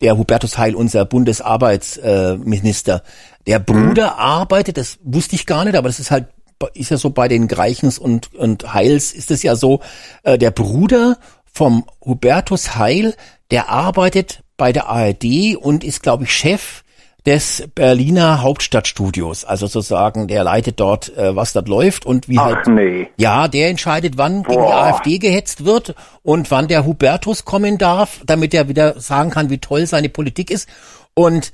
der 0.00 0.16
Hubertus 0.16 0.58
Heil, 0.58 0.76
unser 0.76 1.04
Bundesarbeitsminister, 1.04 3.02
der 3.48 3.58
Bruder 3.58 4.16
arbeitet, 4.18 4.76
das 4.76 5.00
wusste 5.02 5.34
ich 5.34 5.44
gar 5.44 5.64
nicht, 5.64 5.74
aber 5.74 5.88
das 5.88 5.98
ist 5.98 6.12
halt, 6.12 6.28
ist 6.74 6.90
ja 6.90 6.96
so 6.96 7.10
bei 7.10 7.28
den 7.28 7.48
Greichens 7.48 7.98
und, 7.98 8.34
und 8.34 8.72
Heils 8.74 9.12
ist 9.12 9.30
es 9.30 9.42
ja 9.42 9.56
so, 9.56 9.80
äh, 10.22 10.38
der 10.38 10.50
Bruder 10.50 11.18
vom 11.52 11.84
Hubertus 12.04 12.76
Heil, 12.76 13.14
der 13.50 13.68
arbeitet 13.68 14.42
bei 14.56 14.72
der 14.72 14.88
ARD 14.88 15.56
und 15.56 15.84
ist, 15.84 16.02
glaube 16.02 16.24
ich, 16.24 16.32
Chef 16.32 16.82
des 17.26 17.68
Berliner 17.74 18.42
Hauptstadtstudios. 18.42 19.44
Also 19.44 19.66
sozusagen, 19.66 20.28
der 20.28 20.44
leitet 20.44 20.80
dort, 20.80 21.14
äh, 21.16 21.34
was 21.36 21.52
dort 21.52 21.68
läuft 21.68 22.06
und 22.06 22.28
wie 22.28 22.38
halt. 22.38 22.66
nee. 22.66 23.08
Ja, 23.18 23.48
der 23.48 23.68
entscheidet, 23.68 24.16
wann 24.16 24.44
gegen 24.44 24.62
die 24.62 24.66
Boah. 24.66 24.84
AfD 24.84 25.18
gehetzt 25.18 25.64
wird 25.64 25.94
und 26.22 26.50
wann 26.50 26.68
der 26.68 26.86
Hubertus 26.86 27.44
kommen 27.44 27.76
darf, 27.76 28.20
damit 28.24 28.54
er 28.54 28.68
wieder 28.68 28.98
sagen 29.00 29.30
kann, 29.30 29.50
wie 29.50 29.58
toll 29.58 29.86
seine 29.86 30.08
Politik 30.08 30.50
ist. 30.50 30.68
Und 31.14 31.52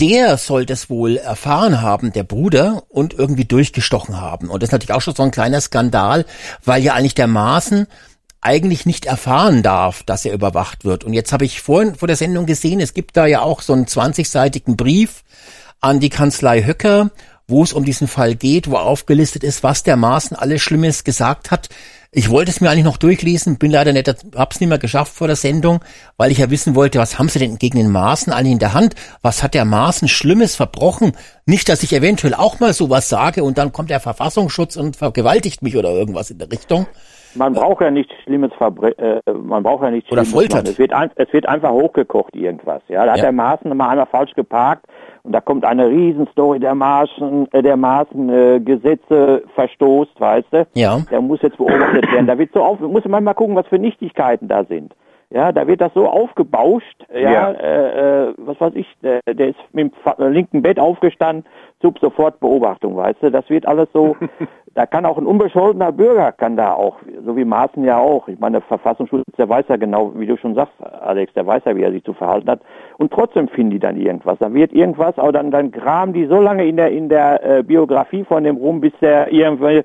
der 0.00 0.38
soll 0.38 0.66
das 0.66 0.90
wohl 0.90 1.16
erfahren 1.16 1.80
haben, 1.80 2.12
der 2.12 2.24
Bruder, 2.24 2.82
und 2.88 3.14
irgendwie 3.14 3.44
durchgestochen 3.44 4.20
haben. 4.20 4.48
Und 4.48 4.62
das 4.62 4.68
ist 4.68 4.72
natürlich 4.72 4.92
auch 4.92 5.02
schon 5.02 5.14
so 5.14 5.22
ein 5.22 5.30
kleiner 5.30 5.60
Skandal, 5.60 6.26
weil 6.64 6.82
ja 6.82 6.94
eigentlich 6.94 7.14
der 7.14 7.28
Maaßen 7.28 7.86
eigentlich 8.40 8.84
nicht 8.84 9.06
erfahren 9.06 9.62
darf, 9.62 10.02
dass 10.02 10.24
er 10.24 10.34
überwacht 10.34 10.84
wird. 10.84 11.04
Und 11.04 11.14
jetzt 11.14 11.32
habe 11.32 11.44
ich 11.44 11.62
vorhin 11.62 11.94
vor 11.94 12.08
der 12.08 12.16
Sendung 12.16 12.44
gesehen, 12.44 12.80
es 12.80 12.92
gibt 12.92 13.16
da 13.16 13.26
ja 13.26 13.40
auch 13.40 13.62
so 13.62 13.72
einen 13.72 13.86
20-seitigen 13.86 14.76
Brief 14.76 15.24
an 15.80 16.00
die 16.00 16.10
Kanzlei 16.10 16.62
Höcker, 16.64 17.10
wo 17.46 17.62
es 17.62 17.72
um 17.72 17.84
diesen 17.84 18.08
Fall 18.08 18.34
geht, 18.34 18.70
wo 18.70 18.76
aufgelistet 18.76 19.44
ist, 19.44 19.62
was 19.62 19.82
der 19.82 19.96
Maaßen 19.96 20.36
alles 20.36 20.62
Schlimmes 20.62 21.04
gesagt 21.04 21.50
hat. 21.50 21.68
Ich 22.16 22.30
wollte 22.30 22.50
es 22.52 22.60
mir 22.60 22.70
eigentlich 22.70 22.84
noch 22.84 22.96
durchlesen, 22.96 23.58
bin 23.58 23.72
leider 23.72 23.92
nicht, 23.92 24.08
hab's 24.36 24.60
nicht 24.60 24.68
mehr 24.68 24.78
geschafft 24.78 25.12
vor 25.14 25.26
der 25.26 25.34
Sendung, 25.36 25.80
weil 26.16 26.30
ich 26.30 26.38
ja 26.38 26.48
wissen 26.48 26.76
wollte, 26.76 27.00
was 27.00 27.18
haben 27.18 27.28
sie 27.28 27.40
denn 27.40 27.58
gegen 27.58 27.76
den 27.76 27.90
Maaßen 27.90 28.32
eigentlich 28.32 28.52
in 28.52 28.58
der 28.60 28.72
Hand? 28.72 28.94
Was 29.22 29.42
hat 29.42 29.52
der 29.54 29.64
Maaßen 29.64 30.06
Schlimmes 30.06 30.54
verbrochen? 30.54 31.12
Nicht, 31.44 31.68
dass 31.68 31.82
ich 31.82 31.92
eventuell 31.92 32.34
auch 32.34 32.60
mal 32.60 32.72
sowas 32.72 33.08
sage 33.08 33.42
und 33.42 33.58
dann 33.58 33.72
kommt 33.72 33.90
der 33.90 33.98
Verfassungsschutz 33.98 34.76
und 34.76 34.94
vergewaltigt 34.96 35.62
mich 35.62 35.76
oder 35.76 35.90
irgendwas 35.90 36.30
in 36.30 36.38
der 36.38 36.52
Richtung. 36.52 36.86
Man 37.34 37.52
braucht 37.52 37.80
ja 37.82 37.90
nichts 37.90 38.12
Schlimmes 38.22 38.52
Verbre 38.56 38.96
äh, 38.96 39.20
man 39.32 39.64
braucht 39.64 39.82
ja 39.82 39.90
nichts 39.90 40.08
Oder 40.12 40.22
Schlimmes 40.24 40.32
foltert. 40.34 40.62
machen. 40.66 40.72
Es 40.72 40.78
wird, 40.78 40.92
ein, 40.92 41.10
es 41.16 41.32
wird 41.32 41.48
einfach 41.48 41.70
hochgekocht 41.72 42.36
irgendwas. 42.36 42.80
Ja, 42.88 43.04
da 43.06 43.10
hat 43.10 43.18
Ja. 43.18 43.24
der 43.24 43.32
Maaßen 43.32 43.76
mal 43.76 43.88
einmal 43.90 44.06
falsch 44.06 44.34
geparkt 44.34 44.86
und 45.24 45.32
da 45.32 45.40
kommt 45.40 45.64
eine 45.64 45.88
Riesenstory 45.88 46.60
der 46.60 46.74
Maaßen, 46.74 47.48
äh, 47.52 47.62
der 47.62 47.76
Maaßen 47.76 48.28
äh, 48.28 48.60
Gesetze 48.60 49.42
verstoßt, 49.54 50.20
weißt 50.20 50.48
du? 50.50 50.66
Ja. 50.74 51.00
Der 51.10 51.20
muss 51.22 51.40
jetzt 51.42 51.56
beobachtet 51.56 52.12
werden. 52.12 52.26
Da 52.26 52.38
wird 52.38 52.52
so 52.52 52.62
auf, 52.62 52.78
muss 52.80 53.04
man 53.06 53.24
mal 53.24 53.32
gucken, 53.32 53.56
was 53.56 53.66
für 53.66 53.78
Nichtigkeiten 53.78 54.48
da 54.48 54.64
sind. 54.64 54.94
Ja, 55.34 55.50
da 55.50 55.66
wird 55.66 55.80
das 55.80 55.92
so 55.94 56.06
aufgebauscht, 56.06 57.04
ja, 57.12 57.32
Ja. 57.32 57.50
Äh, 57.50 58.28
äh, 58.28 58.34
was 58.36 58.60
weiß 58.60 58.72
ich, 58.76 58.86
der, 59.02 59.20
der 59.26 59.48
ist 59.48 59.58
mit 59.72 59.92
dem 59.92 60.32
linken 60.32 60.62
Bett 60.62 60.78
aufgestanden, 60.78 61.44
sub 61.82 61.98
sofort 61.98 62.38
Beobachtung, 62.38 62.96
weißt 62.96 63.20
du, 63.20 63.30
das 63.32 63.50
wird 63.50 63.66
alles 63.66 63.88
so, 63.92 64.14
da 64.74 64.86
kann 64.86 65.04
auch 65.04 65.18
ein 65.18 65.26
unbescholtener 65.26 65.90
Bürger, 65.90 66.30
kann 66.30 66.56
da 66.56 66.74
auch, 66.74 66.98
so 67.26 67.36
wie 67.36 67.44
Maaßen 67.44 67.82
ja 67.82 67.98
auch, 67.98 68.28
ich 68.28 68.38
meine, 68.38 68.58
der 68.60 68.68
Verfassungsschutz, 68.68 69.24
der 69.36 69.48
weiß 69.48 69.64
ja 69.68 69.76
genau, 69.76 70.12
wie 70.14 70.26
du 70.26 70.36
schon 70.36 70.54
sagst, 70.54 70.74
Alex, 71.00 71.32
der 71.34 71.44
weiß 71.44 71.62
ja, 71.64 71.74
wie 71.74 71.82
er 71.82 71.90
sich 71.90 72.04
zu 72.04 72.12
verhalten 72.12 72.48
hat, 72.48 72.60
und 72.98 73.12
trotzdem 73.12 73.48
finden 73.48 73.72
die 73.72 73.80
dann 73.80 73.96
irgendwas, 73.96 74.38
da 74.38 74.54
wird 74.54 74.72
irgendwas, 74.72 75.18
aber 75.18 75.32
dann, 75.32 75.50
dann 75.50 75.72
graben 75.72 76.12
die 76.12 76.26
so 76.26 76.40
lange 76.40 76.64
in 76.64 76.76
der, 76.76 76.92
in 76.92 77.08
der 77.08 77.42
äh, 77.44 77.62
Biografie 77.64 78.22
von 78.22 78.44
dem 78.44 78.56
rum, 78.56 78.80
bis 78.80 78.92
der 79.00 79.32
irgendwie 79.32 79.82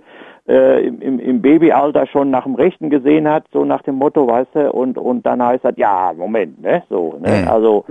äh, 0.50 0.86
im, 0.88 1.00
im, 1.02 1.20
im 1.20 1.42
Babyalter 1.42 2.08
schon 2.08 2.32
nach 2.32 2.44
dem 2.44 2.56
Rechten 2.56 2.90
gesehen 2.90 3.30
hat, 3.30 3.46
so 3.54 3.64
nach 3.64 3.84
dem 3.84 3.96
Motto, 3.96 4.28
weißt 4.28 4.56
du, 4.56 4.72
und, 4.72 4.98
und 4.98 5.26
dann 5.26 5.44
heißt 5.44 5.64
das, 5.64 5.74
ja, 5.78 6.12
Moment, 6.18 6.62
ne, 6.62 6.84
so, 6.90 7.18
ne, 7.22 7.44
Mhm. 7.44 7.48
also, 7.48 7.86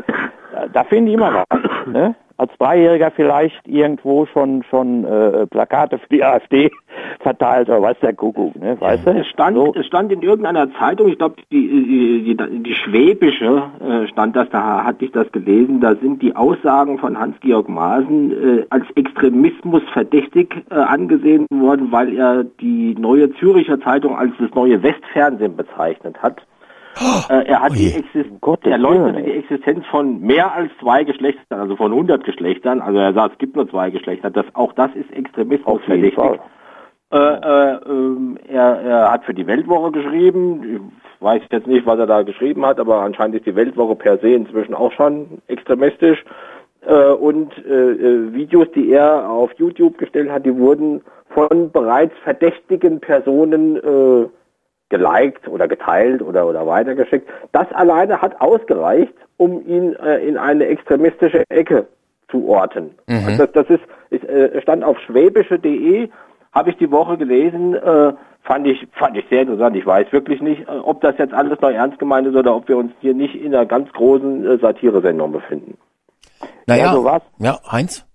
da, 0.52 0.66
da 0.66 0.84
finde 0.84 1.10
ich 1.10 1.14
immer 1.14 1.32
was, 1.32 1.86
ne, 1.86 2.14
als 2.38 2.52
Dreijähriger 2.58 3.10
vielleicht 3.10 3.66
irgendwo 3.66 4.26
schon, 4.26 4.62
schon, 4.70 5.04
äh, 5.04 5.46
Plakate 5.46 5.98
für 5.98 6.08
die 6.08 6.24
AfD 6.24 6.70
verteilt, 7.20 7.68
oder 7.68 7.82
weiß 7.82 7.96
der 8.00 8.14
Kuckuck, 8.14 8.54
ne, 8.56 8.80
weißt 8.80 9.06
du, 9.06 9.10
Es 9.10 9.26
stand, 9.26 9.56
so, 9.56 9.74
es 9.74 9.86
stand 9.86 10.12
in 10.12 10.22
irgendeiner 10.22 10.72
Zeitung, 10.74 11.08
ich 11.08 11.18
glaube, 11.18 11.36
die, 11.50 11.68
die, 11.68 12.36
die, 12.36 12.62
die 12.62 12.74
Schwäbische 12.74 13.64
äh, 13.80 14.06
stand 14.08 14.36
das, 14.36 14.48
da 14.50 14.84
hatte 14.84 15.04
ich 15.04 15.12
das 15.12 15.30
gelesen, 15.32 15.80
da 15.80 15.96
sind 15.96 16.22
die 16.22 16.34
Aussagen 16.34 16.98
von 16.98 17.18
Hans-Georg 17.18 17.68
Maaßen 17.68 18.30
äh, 18.30 18.66
als 18.70 18.84
Extremismus 18.94 19.82
verdächtig 19.92 20.54
äh, 20.70 20.74
angesehen 20.74 21.46
worden, 21.50 21.90
weil 21.90 22.14
er 22.14 22.44
die 22.44 22.94
neue 22.98 23.32
Züricher 23.34 23.80
Zeitung 23.80 24.16
als 24.16 24.32
das 24.38 24.50
neue 24.54 24.82
Westfernsehen 24.82 25.56
bezeichnet 25.56 26.22
hat. 26.22 26.42
Äh, 27.28 27.44
er 27.46 27.60
hat 27.60 27.72
Oh 27.72 27.74
die 27.74 27.88
je. 27.88 27.98
Exis 27.98 28.26
Gottes 28.40 28.70
er 28.70 28.78
leugnete 28.78 29.22
die. 29.22 29.32
Existenz 29.32 29.86
von 29.86 30.20
mehr 30.20 30.52
als 30.52 30.70
zwei 30.80 31.04
Geschlechtern, 31.04 31.60
also 31.60 31.76
von 31.76 31.92
100 31.92 32.24
Geschlechtern. 32.24 32.80
Also 32.80 32.98
er 32.98 33.12
sagt, 33.12 33.34
es 33.34 33.38
gibt 33.38 33.56
nur 33.56 33.68
zwei 33.68 33.90
Geschlechter. 33.90 34.30
Das, 34.30 34.46
auch 34.54 34.72
das 34.72 34.90
ist 34.94 35.12
Extremismus 35.12 35.80
verdächtig. 35.84 36.40
Äh, 37.10 37.16
äh, 37.16 37.78
ähm, 37.86 38.38
er, 38.48 38.80
er 38.80 39.12
hat 39.12 39.24
für 39.24 39.32
die 39.32 39.46
Weltwoche 39.46 39.92
geschrieben. 39.92 40.92
Ich 41.14 41.22
weiß 41.22 41.42
jetzt 41.50 41.66
nicht, 41.66 41.86
was 41.86 41.98
er 41.98 42.06
da 42.06 42.22
geschrieben 42.22 42.66
hat, 42.66 42.78
aber 42.78 43.00
anscheinend 43.00 43.36
ist 43.36 43.46
die 43.46 43.56
Weltwoche 43.56 43.96
per 43.96 44.18
se 44.18 44.28
inzwischen 44.28 44.74
auch 44.74 44.92
schon 44.92 45.38
extremistisch. 45.46 46.22
Äh, 46.86 47.12
und 47.12 47.52
äh, 47.66 47.92
äh, 47.92 48.32
Videos, 48.34 48.70
die 48.74 48.92
er 48.92 49.28
auf 49.28 49.52
YouTube 49.56 49.98
gestellt 49.98 50.30
hat, 50.30 50.44
die 50.44 50.56
wurden 50.56 51.00
von 51.30 51.70
bereits 51.70 52.14
verdächtigen 52.24 53.00
Personen 53.00 53.76
äh, 53.76 54.28
geliked 54.90 55.46
oder 55.48 55.68
geteilt 55.68 56.22
oder, 56.22 56.46
oder 56.46 56.66
weitergeschickt. 56.66 57.28
Das 57.52 57.70
alleine 57.72 58.20
hat 58.22 58.40
ausgereicht, 58.40 59.14
um 59.36 59.66
ihn 59.66 59.94
äh, 59.96 60.18
in 60.26 60.36
eine 60.36 60.66
extremistische 60.66 61.44
Ecke 61.48 61.86
zu 62.30 62.48
orten. 62.48 62.90
Also 63.06 63.46
das, 63.46 63.52
das 63.52 63.70
ist, 63.70 63.84
ist 64.10 64.24
äh, 64.24 64.60
stand 64.62 64.84
auf 64.84 64.98
schwäbische.de, 65.00 66.08
habe 66.52 66.70
ich 66.70 66.76
die 66.76 66.90
Woche 66.90 67.16
gelesen, 67.16 67.74
äh, 67.74 68.12
fand 68.42 68.66
ich 68.66 68.86
fand 68.92 69.16
ich 69.16 69.24
sehr 69.28 69.42
interessant. 69.42 69.76
Ich 69.76 69.86
weiß 69.86 70.10
wirklich 70.12 70.40
nicht, 70.40 70.62
äh, 70.68 70.72
ob 70.72 71.00
das 71.02 71.16
jetzt 71.18 71.34
alles 71.34 71.60
noch 71.60 71.70
ernst 71.70 71.98
gemeint 71.98 72.26
ist 72.26 72.34
oder 72.36 72.54
ob 72.54 72.68
wir 72.68 72.76
uns 72.76 72.92
hier 73.00 73.14
nicht 73.14 73.34
in 73.34 73.54
einer 73.54 73.66
ganz 73.66 73.92
großen 73.92 74.44
äh, 74.46 74.58
Satiresendung 74.58 75.32
befinden. 75.32 75.76
Naja, 76.66 76.86
Ja, 76.86 76.92
so 76.92 77.04
war's. 77.04 77.22
ja, 77.38 77.58
Heinz? 77.70 78.06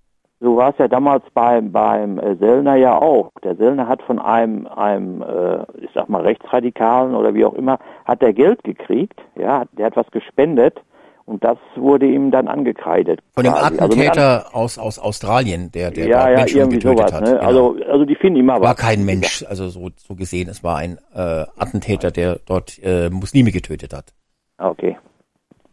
So 0.44 0.58
war 0.58 0.72
es 0.72 0.78
ja 0.78 0.90
damals 0.90 1.24
beim 1.34 1.72
beim 1.72 2.20
äh, 2.20 2.36
Sellner 2.36 2.76
ja 2.76 2.98
auch. 3.02 3.32
Der 3.46 3.56
Sellner 3.56 3.88
hat 3.88 4.02
von 4.02 4.20
einem 4.20 4.68
einem 4.68 5.22
äh, 5.22 5.62
ich 5.82 5.90
sag 5.96 6.10
mal 6.10 6.22
Rechtsradikalen 6.22 7.16
oder 7.16 7.34
wie 7.34 7.46
auch 7.46 7.54
immer 7.54 7.80
hat 8.04 8.22
der 8.22 8.34
Geld 8.34 8.62
gekriegt, 8.66 9.22
ja, 9.40 9.64
der 9.72 9.86
hat 9.86 9.96
was 9.96 10.12
gespendet 10.12 10.82
und 11.24 11.46
das 11.46 11.58
wurde 11.78 12.08
ihm 12.08 12.30
dann 12.30 12.50
angekreidet. 12.50 13.22
Von 13.34 13.46
dem 13.46 13.54
quasi. 13.54 13.80
Also 13.80 13.86
Attentäter 13.86 14.46
aus, 14.52 14.78
aus 14.78 15.00
Australien, 15.00 15.72
der, 15.72 15.92
der 15.92 16.08
ja, 16.08 16.30
ja, 16.30 16.40
Menschen 16.40 16.70
getötet 16.72 16.98
sowas, 16.98 17.14
hat. 17.14 17.22
ne? 17.24 17.32
Genau. 17.32 17.46
Also 17.46 17.78
also 17.90 18.04
die 18.04 18.16
finden 18.16 18.40
immer 18.42 18.56
war 18.56 18.72
was. 18.72 18.76
kein 18.76 19.06
Mensch, 19.06 19.46
also 19.48 19.70
so, 19.70 19.92
so 19.96 20.16
gesehen, 20.16 20.50
es 20.50 20.62
war 20.62 20.76
ein 20.76 20.98
äh, 21.16 21.46
Attentäter, 21.58 22.12
der 22.12 22.40
dort 22.46 22.84
äh, 22.84 23.10
Muslime 23.10 23.52
getötet 23.52 23.94
hat. 23.94 24.14
Okay. 24.58 24.98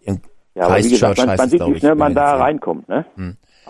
In 0.03 0.21
Ja, 0.55 0.67
aber 0.67 0.77
wie 0.79 0.91
gesagt, 0.91 1.19
man, 1.19 1.37
man 1.37 1.49
sieht, 1.49 1.67
wie 1.67 1.73
ich. 1.73 1.79
schnell 1.81 1.97
man 1.97 2.15
da 2.15 2.37
reinkommt, 2.37 2.89
ne? 2.89 3.05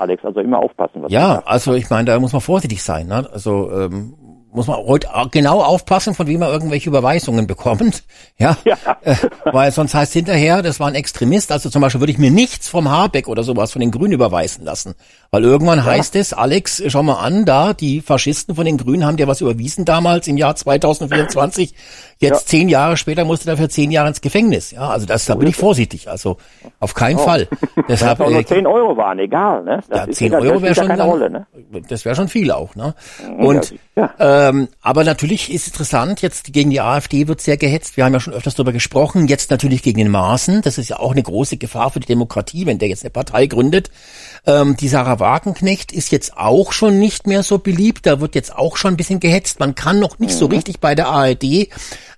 Alex, 0.00 0.24
also 0.24 0.40
immer 0.40 0.58
aufpassen, 0.58 1.04
Ja, 1.08 1.42
also 1.44 1.74
ich 1.74 1.90
meine, 1.90 2.06
da 2.06 2.18
muss 2.18 2.32
man 2.32 2.40
vorsichtig 2.40 2.82
sein. 2.82 3.06
Ne? 3.06 3.28
Also 3.32 3.70
ähm, 3.70 4.14
muss 4.52 4.66
man 4.66 4.78
heute 4.78 5.14
auch 5.14 5.30
genau 5.30 5.62
aufpassen, 5.62 6.14
von 6.14 6.26
wem 6.26 6.40
man 6.40 6.50
irgendwelche 6.50 6.88
Überweisungen 6.88 7.46
bekommt. 7.46 8.02
Ja, 8.38 8.56
Ja. 8.64 8.76
Äh, 9.02 9.16
weil 9.44 9.70
sonst 9.70 9.94
heißt 9.94 10.14
hinterher, 10.14 10.62
das 10.62 10.80
war 10.80 10.88
ein 10.88 10.94
Extremist. 10.94 11.52
Also 11.52 11.68
zum 11.68 11.82
Beispiel 11.82 12.00
würde 12.00 12.12
ich 12.12 12.18
mir 12.18 12.30
nichts 12.30 12.68
vom 12.68 12.90
Habeck 12.90 13.28
oder 13.28 13.42
sowas 13.42 13.72
von 13.72 13.80
den 13.80 13.90
Grünen 13.90 14.12
überweisen 14.12 14.64
lassen. 14.64 14.94
Weil 15.30 15.44
irgendwann 15.44 15.84
heißt 15.84 16.16
es, 16.16 16.32
Alex, 16.32 16.82
schau 16.86 17.02
mal 17.02 17.20
an, 17.20 17.44
da, 17.44 17.74
die 17.74 18.00
Faschisten 18.00 18.54
von 18.54 18.64
den 18.64 18.78
Grünen 18.78 19.04
haben 19.04 19.18
dir 19.18 19.28
was 19.28 19.42
überwiesen 19.42 19.84
damals 19.84 20.26
im 20.26 20.38
Jahr 20.38 20.56
2024. 20.56 21.74
Jetzt 22.20 22.48
zehn 22.48 22.68
Jahre 22.68 22.98
später 22.98 23.24
musste 23.24 23.48
er 23.48 23.54
dafür 23.54 23.70
zehn 23.70 23.90
Jahre 23.90 24.09
ins 24.09 24.20
Gefängnis. 24.20 24.72
Ja, 24.72 24.90
also 24.90 25.06
das, 25.06 25.24
da 25.24 25.35
bin 25.35 25.48
ich 25.48 25.56
vorsichtig. 25.56 26.11
Also 26.11 26.37
auf 26.78 26.92
keinen 26.92 27.18
Fall. 27.18 27.48
Deshalb, 27.88 28.18
Wenn 28.18 28.26
es 28.26 28.33
nur 28.33 28.40
äh, 28.40 28.44
10 28.44 28.66
Euro 28.66 28.94
waren, 28.96 29.18
egal, 29.18 29.64
ne? 29.64 29.80
Das 29.88 29.98
ja, 29.98 30.04
ist 30.04 30.16
10 30.18 30.33
ja- 30.33 30.38
Euro 30.38 30.61
wäre 30.61 30.74
schon 30.74 30.85
ja 30.85 30.88
keine 30.88 30.98
dann, 30.98 31.09
Rolle, 31.09 31.30
ne? 31.30 31.46
das 31.88 32.04
wäre 32.04 32.14
schon 32.14 32.28
viel 32.28 32.50
auch, 32.50 32.74
ne? 32.74 32.94
Und 33.38 33.74
ja. 33.96 34.12
ähm, 34.18 34.68
aber 34.83 35.04
natürlich 35.04 35.50
ist 35.50 35.68
interessant, 35.68 36.20
jetzt 36.20 36.52
gegen 36.52 36.68
die 36.68 36.83
AfD 36.83 37.26
wird 37.26 37.40
sehr 37.40 37.56
gehetzt. 37.56 37.96
Wir 37.96 38.04
haben 38.04 38.12
ja 38.12 38.20
schon 38.20 38.35
öfters 38.35 38.54
darüber 38.54 38.72
gesprochen. 38.72 39.26
Jetzt 39.26 39.50
natürlich 39.50 39.83
gegen 39.83 39.98
den 39.98 40.11
Maaßen. 40.11 40.61
Das 40.61 40.76
ist 40.76 40.90
ja 40.90 40.98
auch 40.98 41.12
eine 41.12 41.22
große 41.22 41.56
Gefahr 41.56 41.90
für 41.90 42.00
die 42.00 42.06
Demokratie, 42.06 42.66
wenn 42.66 42.78
der 42.78 42.88
jetzt 42.88 43.02
eine 43.02 43.11
Partei 43.11 43.46
gründet. 43.46 43.90
Ähm, 44.46 44.76
die 44.76 44.88
Sarah 44.88 45.20
Wagenknecht 45.20 45.90
ist 45.92 46.12
jetzt 46.12 46.37
auch 46.37 46.72
schon 46.72 46.98
nicht 46.98 47.26
mehr 47.26 47.42
so 47.42 47.59
beliebt. 47.59 48.04
Da 48.04 48.20
wird 48.20 48.35
jetzt 48.35 48.54
auch 48.54 48.76
schon 48.76 48.94
ein 48.94 48.96
bisschen 48.98 49.20
gehetzt. 49.20 49.59
Man 49.59 49.74
kann 49.74 50.00
noch 50.00 50.18
nicht 50.18 50.35
so 50.35 50.46
richtig 50.46 50.80
bei 50.80 50.94
der 50.94 51.09
ARD, 51.09 51.68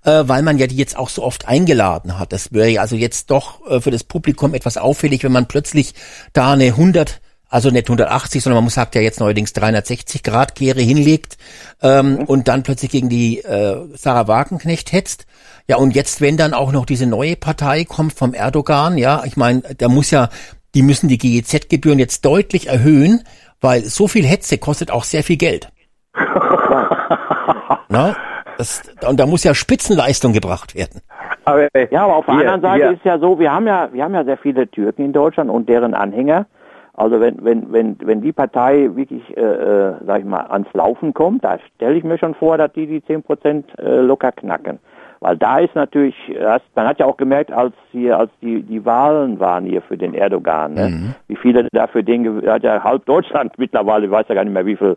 äh, 0.05 0.25
weil 0.27 0.43
man 0.43 0.59
ja 0.59 0.67
die 0.67 0.77
jetzt 0.77 0.97
auch 0.97 1.09
so 1.09 1.23
oft 1.23 1.49
eingeladen 1.49 2.19
hat. 2.19 2.33
Das 2.33 2.53
wäre 2.53 2.69
ja 2.69 2.81
also 2.81 2.97
jetzt 2.97 3.31
doch 3.31 3.67
äh, 3.67 3.81
für 3.81 3.91
das 3.91 4.05
Publikum 4.05 4.55
etwas 4.55 4.77
auffällig, 4.77 5.25
wenn 5.25 5.33
man 5.33 5.47
plötzlich 5.47 5.95
da 6.33 6.53
eine 6.53 6.67
100 6.67 7.21
also 7.53 7.71
nicht 7.71 7.87
180, 7.87 8.43
sondern 8.43 8.57
man 8.57 8.65
muss 8.65 8.75
sagt 8.75 8.95
ja 8.95 9.03
jetzt 9.03 9.21
neuerdings 9.21 9.53
360 9.53 10.23
Grad 10.23 10.55
Kehre 10.55 10.81
hinlegt 10.81 11.37
ähm, 11.83 12.25
und 12.25 12.49
dann 12.49 12.62
plötzlich 12.62 12.91
gegen 12.91 13.11
die 13.11 13.41
äh, 13.41 13.77
Sarah 13.95 14.27
Wagenknecht 14.27 14.91
hetzt. 14.93 15.27
Ja, 15.69 15.77
und 15.77 15.95
jetzt, 15.95 16.23
wenn 16.23 16.38
dann 16.38 16.55
auch 16.55 16.73
noch 16.73 16.87
diese 16.87 17.07
neue 17.07 17.37
Partei 17.37 17.85
kommt 17.85 18.15
vom 18.15 18.33
Erdogan, 18.33 18.97
ja, 18.97 19.23
ich 19.27 19.37
meine, 19.37 19.61
da 19.77 19.88
muss 19.88 20.11
ja, 20.11 20.31
die 20.75 20.81
müssen 20.81 21.09
die 21.09 21.19
GEZ-Gebühren 21.19 21.99
jetzt 21.99 22.25
deutlich 22.25 22.69
erhöhen, 22.69 23.23
weil 23.61 23.85
so 23.85 24.09
viel 24.09 24.25
Hetze 24.25 24.57
kostet 24.57 24.91
auch 24.91 25.05
sehr 25.05 25.23
viel 25.23 25.37
Geld. 25.37 25.69
Na, 27.91 28.17
das, 28.62 28.83
und 29.09 29.18
da 29.18 29.27
muss 29.27 29.44
ja 29.44 29.55
Spitzenleistung 29.55 30.33
gebracht 30.33 30.75
werden. 30.75 31.01
Aber, 31.44 31.68
Ja, 31.90 32.05
aber 32.05 32.16
auf 32.16 32.27
der 32.27 32.35
anderen 32.35 32.61
Seite 32.61 32.85
hier. 32.85 32.92
ist 32.92 33.05
ja 33.05 33.18
so, 33.18 33.38
wir 33.38 33.53
haben 33.53 33.66
ja, 33.66 33.88
wir 33.92 34.05
haben 34.05 34.14
ja 34.14 34.25
sehr 34.25 34.37
viele 34.37 34.68
Türken 34.68 35.05
in 35.05 35.12
Deutschland 35.12 35.51
und 35.51 35.68
deren 35.68 35.94
Anhänger. 35.94 36.46
Also 36.94 37.20
wenn, 37.20 37.42
wenn, 37.44 37.72
wenn, 37.72 37.96
wenn 38.03 38.20
die 38.20 38.33
Partei 38.33 38.90
wirklich, 38.94 39.37
äh, 39.37 39.40
äh, 39.40 39.94
sag 40.07 40.20
ich 40.20 40.27
mal, 40.27 40.42
ans 40.42 40.68
Laufen 40.75 41.14
kommt, 41.14 41.42
da 41.42 41.59
stelle 41.75 41.96
ich 41.96 42.05
mir 42.05 42.18
schon 42.18 42.35
vor, 42.35 42.59
dass 42.59 42.72
die 42.75 42.87
die 42.87 43.03
10 43.03 43.22
Prozent 43.22 43.79
äh, 43.79 44.01
locker 44.01 44.31
knacken. 44.31 44.79
Weil 45.23 45.37
da 45.37 45.59
ist 45.59 45.77
natürlich, 45.77 46.17
das, 46.37 46.61
man 46.75 46.89
hat 46.89 46.99
ja 46.99 47.07
auch 47.07 47.17
gemerkt, 47.17 47.53
als 47.53 47.75
hier, 47.93 48.19
als 48.19 48.31
die, 48.41 48.61
die 48.61 48.85
Wahlen 48.85 49.39
waren 49.39 49.65
hier 49.65 49.81
für 49.81 49.97
den 49.97 50.15
Erdogan, 50.15 50.75
ne? 50.75 51.15
wie 51.29 51.37
viele 51.37 51.69
da 51.71 51.87
für 51.87 52.03
den, 52.03 52.45
hat 52.45 52.65
ja 52.65 52.83
halb 52.83 53.07
Deutschland 53.07 53.53
mittlerweile, 53.57 54.07
ich 54.07 54.11
weiß 54.11 54.27
ja 54.29 54.35
gar 54.35 54.43
nicht 54.43 54.53
mehr, 54.53 54.67
wie 54.67 54.75
viel, 54.75 54.97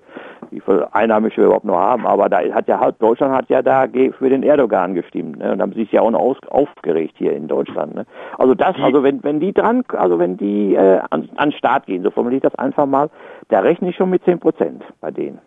wie 0.49 0.59
viel 0.61 0.83
Einheimische 0.93 1.37
wir 1.37 1.45
überhaupt 1.45 1.65
noch 1.65 1.77
haben, 1.77 2.07
aber 2.07 2.27
da 2.27 2.39
hat 2.39 2.67
ja 2.67 2.79
halb 2.79 2.97
Deutschland 2.97 3.35
hat 3.35 3.49
ja 3.49 3.61
da 3.61 3.85
für 4.17 4.29
den 4.29 4.41
Erdogan 4.41 4.95
gestimmt, 4.95 5.37
ne? 5.37 5.51
Und 5.51 5.61
haben 5.61 5.73
sich 5.73 5.91
ja 5.91 6.01
auch 6.01 6.09
noch 6.09 6.21
aus, 6.21 6.37
aufgeregt 6.49 7.13
hier 7.19 7.33
in 7.33 7.47
Deutschland, 7.47 7.93
ne? 7.93 8.05
Also 8.39 8.55
das, 8.55 8.75
also 8.81 9.03
wenn, 9.03 9.23
wenn 9.23 9.39
die 9.39 9.53
dran, 9.53 9.83
also 9.89 10.17
wenn 10.17 10.37
die 10.37 10.73
äh, 10.73 11.01
an, 11.11 11.29
an 11.35 11.51
den 11.51 11.57
Start 11.57 11.85
gehen, 11.85 12.01
so 12.01 12.09
formuliere 12.09 12.37
ich 12.37 12.51
das 12.51 12.55
einfach 12.55 12.87
mal, 12.87 13.11
da 13.49 13.59
rechne 13.59 13.89
ich 13.89 13.95
schon 13.95 14.09
mit 14.09 14.23
10 14.25 14.39
Prozent 14.39 14.83
bei 15.01 15.11
denen. 15.11 15.37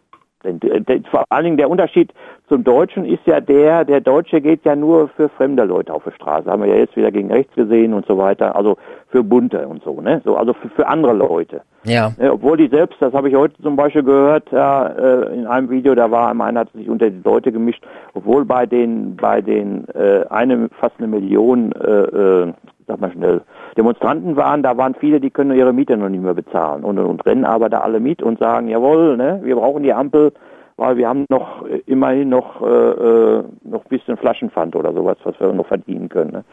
Denn, 0.44 0.60
äh, 0.62 1.00
vor 1.10 1.24
allen 1.30 1.44
Dingen 1.44 1.56
der 1.56 1.68
Unterschied 1.68 2.12
zum 2.48 2.64
Deutschen 2.64 3.04
ist 3.04 3.26
ja 3.26 3.40
der, 3.40 3.84
der 3.84 4.00
Deutsche 4.00 4.40
geht 4.40 4.64
ja 4.64 4.74
nur 4.74 5.08
für 5.08 5.28
fremde 5.28 5.64
Leute 5.64 5.92
auf 5.92 6.04
die 6.04 6.12
Straße. 6.12 6.50
Haben 6.50 6.62
wir 6.62 6.70
ja 6.70 6.76
jetzt 6.76 6.96
wieder 6.96 7.10
gegen 7.10 7.30
rechts 7.30 7.54
gesehen 7.54 7.92
und 7.92 8.06
so 8.06 8.16
weiter. 8.16 8.56
Also 8.56 8.76
für 9.08 9.22
Bunte 9.22 9.68
und 9.68 9.82
so, 9.82 10.00
ne? 10.00 10.22
So, 10.24 10.36
also 10.36 10.54
für, 10.54 10.68
für 10.70 10.86
andere 10.86 11.12
Leute. 11.12 11.60
Ja. 11.84 12.12
ja. 12.20 12.32
Obwohl 12.32 12.56
die 12.56 12.68
selbst, 12.68 12.96
das 13.00 13.12
habe 13.12 13.28
ich 13.28 13.34
heute 13.34 13.60
zum 13.62 13.76
Beispiel 13.76 14.02
gehört, 14.02 14.50
ja, 14.50 14.86
äh, 14.86 15.34
in 15.34 15.46
einem 15.46 15.68
Video, 15.68 15.94
da 15.94 16.10
war 16.10 16.30
einer 16.30 16.60
hat 16.60 16.72
sich 16.72 16.88
unter 16.88 17.10
die 17.10 17.20
Leute 17.22 17.52
gemischt, 17.52 17.84
obwohl 18.14 18.44
bei 18.44 18.66
den, 18.66 19.16
bei 19.16 19.40
den 19.40 19.86
äh, 19.88 20.24
eine, 20.30 20.68
fast 20.80 20.94
eine 20.98 21.08
Million, 21.08 21.72
äh, 21.72 21.90
äh, 21.90 22.52
sag 22.86 23.00
mal 23.00 23.12
schnell, 23.12 23.42
Demonstranten 23.76 24.36
waren, 24.36 24.62
da 24.62 24.76
waren 24.76 24.94
viele, 24.94 25.20
die 25.20 25.30
können 25.30 25.56
ihre 25.56 25.72
Miete 25.72 25.96
noch 25.96 26.08
nicht 26.08 26.22
mehr 26.22 26.34
bezahlen 26.34 26.82
und, 26.82 26.98
und 26.98 27.24
rennen 27.26 27.44
aber 27.44 27.68
da 27.68 27.80
alle 27.80 28.00
mit 28.00 28.22
und 28.22 28.38
sagen, 28.38 28.68
jawohl, 28.68 29.16
ne, 29.16 29.40
wir 29.42 29.56
brauchen 29.56 29.82
die 29.82 29.92
Ampel, 29.92 30.32
weil 30.78 30.96
wir 30.96 31.08
haben 31.08 31.26
noch 31.28 31.66
äh, 31.66 31.82
immerhin 31.86 32.30
noch 32.30 32.62
äh, 32.62 32.66
äh, 32.66 33.44
noch 33.64 33.84
ein 33.84 33.88
bisschen 33.88 34.16
Flaschenpfand 34.16 34.74
oder 34.74 34.94
sowas, 34.94 35.18
was 35.24 35.38
wir 35.38 35.52
noch 35.52 35.66
verdienen 35.66 36.08
können. 36.08 36.30
Ne? 36.30 36.44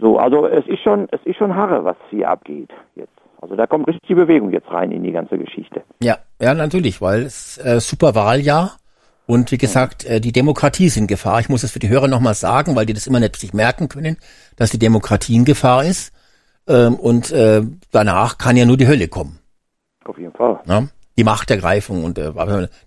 So, 0.00 0.18
also 0.18 0.46
es 0.46 0.66
ist 0.66 0.80
schon, 0.80 1.06
es 1.12 1.20
ist 1.24 1.36
schon 1.36 1.54
Harre, 1.54 1.84
was 1.84 1.96
hier 2.10 2.28
abgeht 2.28 2.70
jetzt. 2.96 3.12
Also 3.40 3.56
da 3.56 3.66
kommt 3.66 3.86
richtig 3.88 4.08
die 4.08 4.14
Bewegung 4.14 4.50
jetzt 4.52 4.70
rein 4.70 4.90
in 4.90 5.02
die 5.02 5.12
ganze 5.12 5.36
Geschichte. 5.36 5.82
Ja, 6.00 6.16
ja, 6.40 6.54
natürlich, 6.54 7.02
weil 7.02 7.22
es 7.22 7.58
äh, 7.58 7.80
super 7.80 8.14
Wahljahr 8.14 8.76
und 9.26 9.52
wie 9.52 9.58
gesagt, 9.58 10.04
äh, 10.04 10.20
die 10.20 10.32
Demokratie 10.32 10.86
ist 10.86 10.96
in 10.96 11.06
Gefahr. 11.06 11.40
Ich 11.40 11.48
muss 11.48 11.62
es 11.62 11.70
für 11.70 11.78
die 11.78 11.88
Hörer 11.88 12.08
nochmal 12.08 12.34
sagen, 12.34 12.74
weil 12.74 12.86
die 12.86 12.94
das 12.94 13.06
immer 13.06 13.20
nicht 13.20 13.36
sich 13.36 13.52
merken 13.52 13.88
können, 13.88 14.16
dass 14.56 14.70
die 14.70 14.78
Demokratie 14.78 15.36
in 15.36 15.44
Gefahr 15.44 15.84
ist. 15.84 16.12
Ähm, 16.68 16.94
und 16.94 17.32
äh, 17.32 17.62
danach 17.90 18.38
kann 18.38 18.56
ja 18.56 18.64
nur 18.64 18.76
die 18.76 18.86
Hölle 18.86 19.08
kommen. 19.08 19.40
Auf 20.04 20.18
jeden 20.18 20.32
Fall. 20.32 20.60
Ja? 20.66 20.84
Die 21.16 21.24
Machtergreifung 21.24 22.04
und 22.04 22.18
äh, 22.18 22.32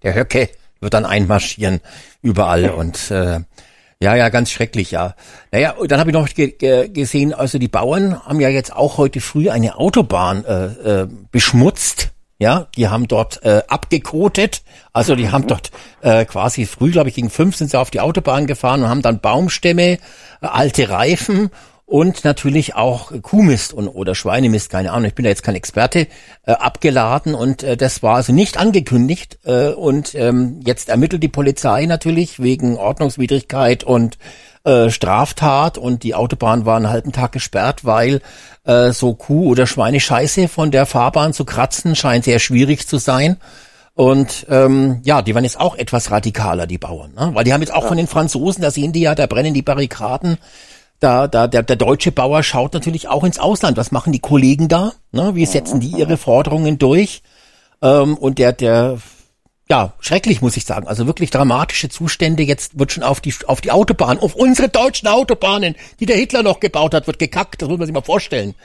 der 0.04 0.16
Höcke 0.16 0.50
wird 0.82 0.94
dann 0.94 1.06
einmarschieren 1.06 1.80
überall 2.22 2.70
und 2.70 3.12
äh, 3.12 3.40
ja, 4.02 4.16
ja, 4.16 4.30
ganz 4.30 4.52
schrecklich, 4.52 4.92
ja. 4.92 5.16
Naja, 5.52 5.72
und 5.72 5.90
dann 5.90 6.00
habe 6.00 6.10
ich 6.10 6.14
noch 6.14 6.28
ge 6.28 6.52
ge 6.52 6.90
gesehen, 6.90 7.34
also 7.34 7.58
die 7.58 7.70
Bauern 7.70 8.22
haben 8.26 8.42
ja 8.42 8.50
jetzt 8.50 8.76
auch 8.76 8.98
heute 8.98 9.22
früh 9.22 9.50
eine 9.50 9.78
Autobahn 9.78 10.44
äh, 10.46 10.66
äh, 10.66 11.08
beschmutzt. 11.32 12.10
Ja, 12.38 12.68
die 12.76 12.90
haben 12.90 13.08
dort 13.08 13.42
äh, 13.46 13.62
abgekotet, 13.70 14.64
also 14.92 15.16
die 15.16 15.30
haben 15.32 15.48
dort 15.48 15.72
äh, 16.02 16.26
quasi 16.26 16.66
früh, 16.66 16.92
glaube 16.92 17.08
ich, 17.08 17.16
gegen 17.16 17.30
fünf 17.30 17.56
sind 17.56 17.72
sie 17.72 17.80
auf 17.80 17.92
die 17.92 18.02
Autobahn 18.02 18.46
gefahren 18.46 18.84
und 18.84 18.90
haben 18.90 19.02
dann 19.02 19.22
Baumstämme, 19.22 19.94
äh, 19.94 20.00
alte 20.42 20.90
Reifen 20.90 21.50
und 21.88 22.26
natürlich 22.26 22.74
auch 22.74 23.12
Kuhmist 23.22 23.72
und 23.72 23.88
oder 23.88 24.16
Schweinemist, 24.16 24.72
keine 24.72 24.92
Ahnung, 24.92 25.06
ich 25.06 25.14
bin 25.14 25.24
da 25.24 25.30
jetzt 25.30 25.44
kein 25.44 25.54
Experte, 25.54 26.08
äh, 26.46 26.52
abgeladen. 26.52 27.36
Und 27.36 27.62
äh, 27.62 27.78
das 27.78 28.02
war 28.02 28.16
also 28.16 28.34
nicht 28.34 28.58
angekündigt. 28.58 29.38
Äh, 29.44 29.70
und 29.70 30.16
ähm, 30.16 30.62
jetzt 30.66 30.90
ermittelt 30.90 31.22
die 31.22 31.28
Polizei 31.28 31.86
natürlich 31.86 32.40
wegen 32.40 32.78
Ordnungswidrigkeit 32.78 33.84
und 33.84 34.18
äh, 34.64 34.90
Straftat. 34.90 35.78
Und 35.78 36.02
die 36.02 36.16
Autobahn 36.16 36.66
war 36.66 36.78
einen 36.78 36.90
halben 36.90 37.12
Tag 37.12 37.34
gesperrt, 37.34 37.86
weil 37.86 38.22
äh, 38.64 38.92
so 38.92 39.14
Kuh- 39.14 39.48
oder 39.48 39.68
Schweinescheiße 39.68 40.48
von 40.48 40.72
der 40.72 40.88
Fahrbahn 40.88 41.34
zu 41.34 41.46
kratzen 41.46 41.96
scheint 41.96 42.26
sehr 42.26 42.40
schwierig 42.40 42.88
zu 42.88 42.98
sein. 42.98 43.38
Und 43.94 44.48
ähm, 44.50 45.02
ja, 45.04 45.22
die 45.22 45.36
waren 45.36 45.44
jetzt 45.46 45.60
auch 45.60 45.76
etwas 45.76 46.12
radikaler, 46.12 46.68
die 46.68 46.78
Bauern, 46.78 47.14
ne? 47.14 47.30
weil 47.34 47.46
die 47.46 47.54
haben 47.54 47.62
jetzt 47.62 47.74
auch 47.74 47.88
von 47.88 47.96
den 47.96 48.08
Franzosen, 48.08 48.62
da 48.62 48.70
sehen 48.70 48.92
die 48.92 49.00
ja, 49.00 49.16
da 49.16 49.26
brennen 49.26 49.54
die 49.54 49.62
Barrikaden, 49.62 50.38
da, 51.00 51.28
da, 51.28 51.48
der, 51.48 51.64
der 51.64 51.76
deutsche 51.76 52.12
Bauer 52.12 52.44
schaut 52.44 52.74
natürlich 52.74 53.08
auch 53.08 53.24
ins 53.24 53.40
Ausland. 53.40 53.78
Was 53.78 53.92
machen 53.92 54.14
die 54.14 54.20
Kollegen 54.20 54.68
da? 54.68 54.94
Ne? 55.12 55.36
Wie 55.36 55.46
setzen 55.46 55.80
die 55.80 55.92
ihre 55.92 56.18
Forderungen 56.18 56.78
durch? 56.78 57.22
Ähm, 57.82 58.18
und 58.18 58.40
der, 58.40 58.54
der, 58.54 58.98
ja, 59.70 59.94
schrecklich 60.00 60.42
muss 60.42 60.58
ich 60.58 60.66
sagen. 60.66 60.88
Also 60.88 61.06
wirklich 61.08 61.32
dramatische 61.32 61.90
Zustände. 61.90 62.44
Jetzt 62.44 62.80
wird 62.80 62.92
schon 62.92 63.04
auf 63.04 63.20
die, 63.20 63.34
auf 63.48 63.62
die 63.62 63.72
Autobahn, 63.72 64.20
auf 64.20 64.36
unsere 64.36 64.70
deutschen 64.70 65.08
Autobahnen, 65.08 65.76
die 66.00 66.06
der 66.06 66.18
Hitler 66.18 66.44
noch 66.44 66.60
gebaut 66.60 66.94
hat, 66.94 67.08
wird 67.08 67.20
gekackt. 67.20 67.62
Das 67.62 67.70
muss 67.70 67.78
man 67.78 67.88
sich 67.88 67.94
mal 67.94 68.02
vorstellen. 68.02 68.56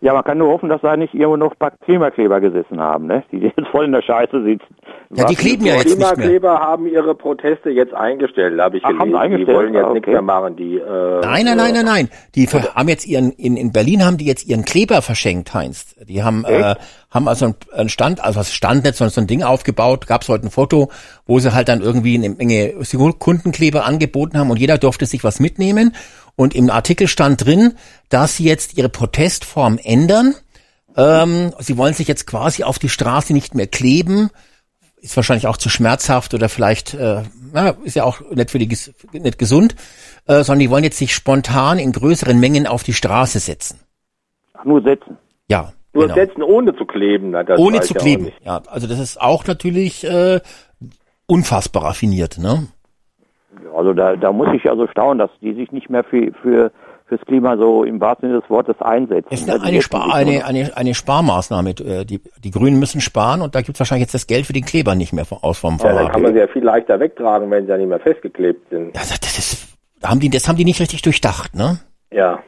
Ja, 0.00 0.12
man 0.12 0.24
kann 0.24 0.38
nur 0.38 0.48
hoffen, 0.48 0.68
dass 0.68 0.80
da 0.82 0.96
nicht 0.96 1.14
irgendwo 1.14 1.36
noch 1.36 1.52
ein 1.52 1.58
paar 1.58 1.72
Klimakleber 1.84 2.40
gesessen 2.40 2.80
haben, 2.80 3.06
ne? 3.06 3.22
die 3.32 3.38
jetzt 3.38 3.58
voll 3.70 3.86
in 3.86 3.92
der 3.92 4.02
Scheiße 4.02 4.42
sitzen. 4.44 4.76
Ja, 5.14 5.24
die 5.24 5.34
kleben 5.34 5.64
ja 5.64 5.74
jetzt 5.76 5.86
nicht 5.86 5.98
mehr. 5.98 6.12
Klimakleber 6.12 6.58
haben 6.58 6.86
ihre 6.86 7.14
Proteste 7.14 7.70
jetzt 7.70 7.94
eingestellt, 7.94 8.60
habe 8.60 8.76
ich 8.76 8.84
Ach, 8.84 8.90
gelesen. 8.90 9.18
haben 9.18 9.36
die 9.36 9.46
wollen 9.46 9.74
jetzt 9.74 9.84
ah, 9.84 9.86
okay. 9.86 9.94
nichts 9.94 10.08
mehr 10.10 10.22
machen. 10.22 10.56
Die, 10.56 10.76
äh, 10.76 11.20
Nein, 11.22 11.44
nein, 11.44 11.56
nein, 11.56 11.74
nein, 11.74 11.84
nein. 11.84 12.08
Die 12.34 12.46
ver- 12.46 12.74
haben 12.74 12.88
jetzt 12.88 13.06
ihren 13.06 13.32
in, 13.32 13.56
in 13.56 13.72
Berlin 13.72 14.04
haben 14.04 14.16
die 14.16 14.26
jetzt 14.26 14.46
ihren 14.46 14.64
Kleber 14.64 15.02
verschenkt, 15.02 15.54
Heinz. 15.54 15.94
Die 16.08 16.22
haben 16.22 16.44
äh, 16.44 16.74
haben 17.10 17.28
also 17.28 17.54
einen 17.72 17.88
Stand, 17.88 18.22
also 18.22 18.40
was 18.40 18.52
Stand 18.52 18.84
nicht, 18.84 18.96
sondern 18.96 19.12
so 19.12 19.20
ein 19.20 19.26
Ding 19.26 19.42
aufgebaut. 19.42 20.06
Gab 20.06 20.22
es 20.22 20.28
heute 20.28 20.46
ein 20.46 20.50
Foto, 20.50 20.90
wo 21.26 21.38
sie 21.38 21.54
halt 21.54 21.68
dann 21.68 21.80
irgendwie 21.80 22.16
eine 22.16 22.30
Menge 22.30 22.74
Kundenkleber 23.18 23.86
angeboten 23.86 24.38
haben 24.38 24.50
und 24.50 24.58
jeder 24.58 24.78
durfte 24.78 25.06
sich 25.06 25.24
was 25.24 25.40
mitnehmen. 25.40 25.94
Und 26.36 26.54
im 26.54 26.70
Artikel 26.70 27.08
stand 27.08 27.44
drin, 27.44 27.74
dass 28.10 28.36
sie 28.36 28.44
jetzt 28.44 28.76
ihre 28.76 28.90
Protestform 28.90 29.78
ändern. 29.82 30.34
Ähm, 30.96 31.52
sie 31.58 31.76
wollen 31.76 31.94
sich 31.94 32.08
jetzt 32.08 32.26
quasi 32.26 32.62
auf 32.62 32.78
die 32.78 32.88
Straße 32.88 33.32
nicht 33.32 33.54
mehr 33.54 33.66
kleben. 33.66 34.30
Ist 34.96 35.16
wahrscheinlich 35.16 35.46
auch 35.46 35.56
zu 35.56 35.68
schmerzhaft 35.68 36.34
oder 36.34 36.48
vielleicht, 36.48 36.94
äh, 36.94 37.22
na, 37.52 37.70
ist 37.84 37.96
ja 37.96 38.04
auch 38.04 38.20
nicht 38.30 38.50
für 38.50 38.58
die 38.58 38.68
nicht 39.12 39.38
gesund, 39.38 39.76
äh, 40.26 40.42
sondern 40.42 40.60
die 40.60 40.70
wollen 40.70 40.84
jetzt 40.84 40.98
sich 40.98 41.14
spontan 41.14 41.78
in 41.78 41.92
größeren 41.92 42.38
Mengen 42.38 42.66
auf 42.66 42.82
die 42.82 42.94
Straße 42.94 43.38
setzen. 43.38 43.80
Ach, 44.54 44.64
nur 44.64 44.82
setzen. 44.82 45.16
Ja, 45.48 45.72
nur 45.96 46.04
genau. 46.04 46.14
setzen, 46.14 46.42
ohne 46.42 46.76
zu 46.76 46.84
kleben. 46.84 47.30
Na, 47.30 47.42
das 47.42 47.58
ohne 47.58 47.80
zu 47.80 47.94
kleben. 47.94 48.32
Ja, 48.44 48.62
also 48.66 48.86
das 48.86 48.98
ist 48.98 49.20
auch 49.20 49.46
natürlich 49.46 50.04
äh, 50.04 50.40
unfassbar 51.26 51.84
raffiniert, 51.84 52.38
ne? 52.38 52.68
Also 53.76 53.92
da, 53.92 54.16
da 54.16 54.32
muss 54.32 54.48
ich 54.52 54.68
also 54.68 54.86
staunen, 54.88 55.18
dass 55.18 55.30
die 55.40 55.54
sich 55.54 55.72
nicht 55.72 55.90
mehr 55.90 56.04
für, 56.04 56.32
für 56.42 56.70
fürs 57.06 57.20
Klima 57.22 57.56
so 57.56 57.84
im 57.84 58.00
wahrsten 58.00 58.28
Sinne 58.28 58.40
des 58.40 58.50
Wortes 58.50 58.80
einsetzen. 58.80 59.28
Es 59.30 59.40
ist 59.42 59.48
Ja, 59.48 59.54
eine, 59.54 59.64
eine, 59.64 59.82
Spar 59.82 60.14
eine, 60.14 60.44
eine, 60.44 60.76
eine 60.76 60.94
Sparmaßnahme. 60.94 61.70
Äh, 61.70 62.04
Die, 62.04 62.20
die 62.42 62.50
Grünen 62.50 62.78
müssen 62.78 63.00
sparen 63.00 63.42
und 63.42 63.54
da 63.54 63.60
gibt 63.60 63.74
es 63.74 63.80
wahrscheinlich 63.80 64.06
jetzt 64.06 64.14
das 64.14 64.26
Geld 64.26 64.46
für 64.46 64.52
den 64.52 64.64
Kleber 64.64 64.94
nicht 64.94 65.12
mehr 65.12 65.24
aus 65.42 65.58
vom 65.58 65.78
Ja, 65.78 65.92
dann 65.94 66.08
kann 66.08 66.22
man 66.22 66.32
sie 66.32 66.40
ja 66.40 66.48
viel 66.48 66.64
leichter 66.64 66.98
wegtragen, 66.98 67.50
wenn 67.50 67.64
sie 67.66 67.70
ja 67.70 67.78
nicht 67.78 67.88
mehr 67.88 68.00
festgeklebt 68.00 68.68
sind. 68.70 68.94
Ja, 68.94 69.02
das, 69.02 69.38
ist, 69.38 69.78
haben 70.04 70.20
die, 70.20 70.30
das 70.30 70.48
haben 70.48 70.56
die 70.56 70.64
nicht 70.64 70.80
richtig 70.80 71.02
durchdacht, 71.02 71.54
ne? 71.54 71.78
Ja. 72.12 72.40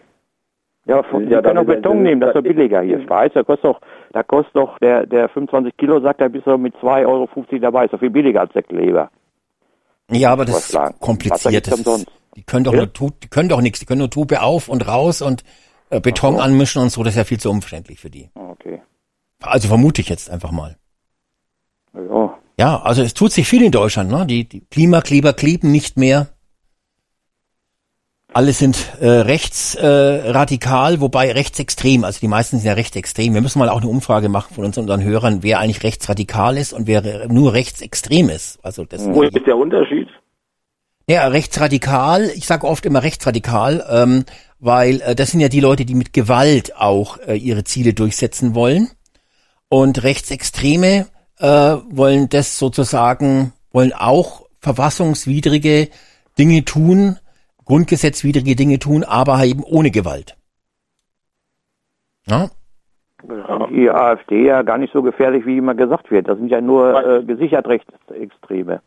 Ja, 0.86 1.02
von, 1.02 1.28
Ja, 1.28 1.40
die 1.40 1.46
können 1.46 1.58
auch 1.58 1.64
Beton 1.64 2.02
nehmen, 2.02 2.20
das 2.20 2.30
ist 2.30 2.36
doch 2.36 2.42
billiger 2.42 2.80
hier. 2.80 2.98
Ich 2.98 3.08
weiß, 3.08 3.32
da 3.34 3.42
kostet 3.42 3.64
doch, 3.66 3.80
da 4.12 4.22
kostet 4.22 4.56
doch 4.56 4.78
der, 4.78 5.06
der 5.06 5.28
25 5.28 5.76
Kilo, 5.76 6.00
sagt 6.00 6.20
er, 6.20 6.30
bis 6.30 6.46
er 6.46 6.56
mit 6.56 6.74
2,50 6.76 7.06
Euro 7.06 7.28
dabei. 7.60 7.84
Ist 7.84 7.92
doch 7.92 8.00
viel 8.00 8.10
billiger 8.10 8.40
als 8.40 8.52
der 8.54 8.62
Kleber. 8.62 9.10
Ja, 10.10 10.32
aber 10.32 10.44
das 10.44 10.70
ist 10.70 10.78
kompliziert. 11.00 11.66
Das 11.66 11.78
ist, 11.80 12.06
die 12.36 12.42
können 12.42 12.64
doch 12.64 12.72
Ja? 12.72 12.86
nur, 12.86 13.10
die 13.22 13.28
können 13.28 13.48
doch 13.48 13.60
nichts. 13.60 13.80
Die 13.80 13.86
können 13.86 13.98
nur 13.98 14.10
Tube 14.10 14.32
auf 14.40 14.68
und 14.68 14.86
raus 14.86 15.22
und 15.22 15.44
äh, 15.90 16.00
Beton 16.00 16.34
so. 16.36 16.40
anmischen 16.40 16.82
und 16.82 16.90
so. 16.90 17.02
Das 17.02 17.14
ist 17.14 17.18
ja 17.18 17.24
viel 17.24 17.40
zu 17.40 17.50
umständlich 17.50 18.00
für 18.00 18.10
die. 18.10 18.30
Okay. 18.34 18.80
Also 19.42 19.68
vermute 19.68 20.00
ich 20.00 20.08
jetzt 20.08 20.30
einfach 20.30 20.50
mal. 20.50 20.76
Ja. 21.94 22.38
Ja, 22.58 22.82
also 22.82 23.02
es 23.02 23.14
tut 23.14 23.32
sich 23.32 23.46
viel 23.48 23.62
in 23.62 23.70
Deutschland, 23.70 24.10
ne? 24.10 24.26
Die, 24.26 24.48
die 24.48 24.60
Klimakleber 24.62 25.32
kleben 25.32 25.70
nicht 25.70 25.96
mehr. 25.96 26.28
Alle 28.32 28.52
sind 28.52 28.92
äh, 29.00 29.08
rechtsradikal, 29.08 30.94
äh, 30.94 31.00
wobei 31.00 31.32
rechtsextrem, 31.32 32.04
also 32.04 32.20
die 32.20 32.28
meisten 32.28 32.58
sind 32.58 32.66
ja 32.66 32.74
rechtsextrem. 32.74 33.32
Wir 33.34 33.40
müssen 33.40 33.58
mal 33.58 33.70
auch 33.70 33.80
eine 33.80 33.88
Umfrage 33.88 34.28
machen 34.28 34.54
von 34.54 34.64
uns 34.64 34.76
unseren 34.76 35.02
Hörern, 35.02 35.42
wer 35.42 35.60
eigentlich 35.60 35.82
rechtsradikal 35.82 36.56
ist 36.56 36.72
und 36.72 36.86
wer 36.86 37.26
nur 37.28 37.54
rechtsextrem 37.54 38.28
ist. 38.28 38.58
Also 38.62 38.84
das 38.84 39.06
Wo 39.06 39.22
ist 39.22 39.34
der 39.46 39.56
Unterschied? 39.56 40.08
ja, 41.08 41.26
rechtsradikal, 41.26 42.30
ich 42.34 42.46
sage 42.46 42.66
oft 42.66 42.84
immer 42.84 43.02
rechtsradikal, 43.02 43.84
ähm, 43.90 44.24
weil 44.60 45.00
äh, 45.00 45.14
das 45.14 45.30
sind 45.30 45.40
ja 45.40 45.48
die 45.48 45.60
Leute, 45.60 45.86
die 45.86 45.94
mit 45.94 46.12
Gewalt 46.12 46.76
auch 46.76 47.18
äh, 47.26 47.34
ihre 47.34 47.64
Ziele 47.64 47.94
durchsetzen 47.94 48.54
wollen. 48.54 48.90
Und 49.70 50.02
Rechtsextreme 50.02 51.06
äh, 51.38 51.46
wollen 51.46 52.28
das 52.28 52.58
sozusagen, 52.58 53.52
wollen 53.72 53.94
auch 53.94 54.46
verfassungswidrige 54.60 55.88
Dinge 56.38 56.64
tun, 56.64 57.18
grundgesetzwidrige 57.68 58.56
Dinge 58.56 58.78
tun, 58.78 59.04
aber 59.04 59.44
eben 59.44 59.62
ohne 59.62 59.90
Gewalt. 59.90 60.36
Ja? 62.26 62.48
Die 63.70 63.90
AfD 63.90 64.46
ja 64.46 64.62
gar 64.62 64.78
nicht 64.78 64.92
so 64.92 65.02
gefährlich, 65.02 65.44
wie 65.44 65.58
immer 65.58 65.74
gesagt 65.74 66.10
wird. 66.10 66.28
Das 66.28 66.38
sind 66.38 66.50
ja 66.50 66.60
nur 66.60 67.18
äh, 67.18 67.22
gesichert 67.24 67.66
Rechtsextreme. 67.66 68.80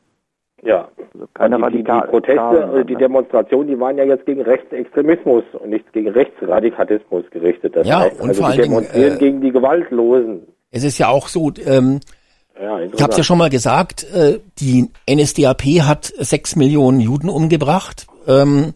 Ja. 0.63 0.87
Also 1.13 1.27
keine 1.33 1.57
die, 1.57 1.61
die, 1.63 1.83
die 1.83 1.89
Radikal- 1.89 2.07
Proteste, 2.07 2.39
Radikalen, 2.41 2.81
äh, 2.81 2.85
die 2.85 2.93
ne? 2.93 2.99
Demonstrationen, 2.99 3.67
die 3.67 3.79
waren 3.79 3.97
ja 3.97 4.03
jetzt 4.03 4.25
gegen 4.25 4.41
Rechtsextremismus 4.41 5.43
und 5.53 5.69
nicht 5.69 5.91
gegen 5.93 6.09
Rechtsradikalismus 6.09 7.25
gerichtet. 7.31 7.75
Das 7.75 7.87
Ja, 7.87 8.01
heißt, 8.01 8.19
und 8.21 8.29
also 8.29 8.41
vor 8.43 8.51
die 8.51 8.59
allen 8.59 8.69
Dingen, 8.69 8.81
demonstrieren 8.81 9.15
äh, 9.15 9.19
gegen 9.19 9.41
die 9.41 9.51
Gewaltlosen. 9.51 10.41
Es 10.71 10.83
ist 10.83 10.97
ja 10.97 11.09
auch 11.09 11.27
so, 11.27 11.51
ähm, 11.65 11.99
Ja, 12.61 12.79
Ich 12.79 13.01
habe 13.01 13.11
es 13.11 13.17
ja 13.17 13.23
schon 13.23 13.37
mal 13.37 13.49
gesagt, 13.49 14.05
äh, 14.13 14.39
die 14.59 14.89
NSDAP 15.09 15.63
hat 15.81 16.05
sechs 16.19 16.55
Millionen 16.55 16.99
Juden 16.99 17.29
umgebracht. 17.29 18.07
Ähm, 18.27 18.73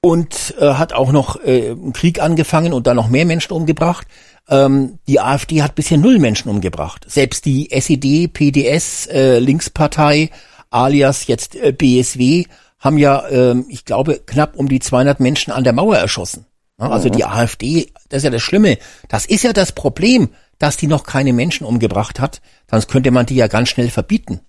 und 0.00 0.54
äh, 0.60 0.74
hat 0.74 0.92
auch 0.92 1.10
noch 1.10 1.42
äh, 1.42 1.70
einen 1.70 1.92
Krieg 1.92 2.22
angefangen 2.22 2.72
und 2.72 2.86
dann 2.86 2.96
noch 2.96 3.08
mehr 3.08 3.26
Menschen 3.26 3.52
umgebracht. 3.52 4.06
Ähm, 4.48 4.98
die 5.08 5.18
AfD 5.18 5.62
hat 5.62 5.74
bisher 5.74 5.98
null 5.98 6.18
Menschen 6.18 6.48
umgebracht. 6.48 7.04
Selbst 7.08 7.44
die 7.44 7.72
SED, 7.72 8.28
PDS, 8.28 9.06
äh, 9.06 9.38
Linkspartei, 9.40 10.30
alias 10.70 11.26
jetzt 11.26 11.56
äh, 11.56 11.72
BSW, 11.72 12.44
haben 12.78 12.98
ja, 12.98 13.28
ähm, 13.28 13.66
ich 13.68 13.84
glaube, 13.84 14.20
knapp 14.24 14.56
um 14.56 14.68
die 14.68 14.78
200 14.78 15.18
Menschen 15.18 15.52
an 15.52 15.64
der 15.64 15.72
Mauer 15.72 15.96
erschossen. 15.96 16.46
Ja, 16.78 16.90
also 16.90 17.08
mhm. 17.08 17.12
die 17.12 17.24
AfD, 17.24 17.90
das 18.08 18.18
ist 18.18 18.24
ja 18.24 18.30
das 18.30 18.42
Schlimme. 18.42 18.78
Das 19.08 19.26
ist 19.26 19.42
ja 19.42 19.52
das 19.52 19.72
Problem, 19.72 20.28
dass 20.58 20.76
die 20.76 20.86
noch 20.86 21.04
keine 21.04 21.32
Menschen 21.32 21.66
umgebracht 21.66 22.20
hat. 22.20 22.40
Sonst 22.70 22.88
könnte 22.88 23.10
man 23.10 23.26
die 23.26 23.36
ja 23.36 23.46
ganz 23.48 23.70
schnell 23.70 23.90
verbieten. 23.90 24.40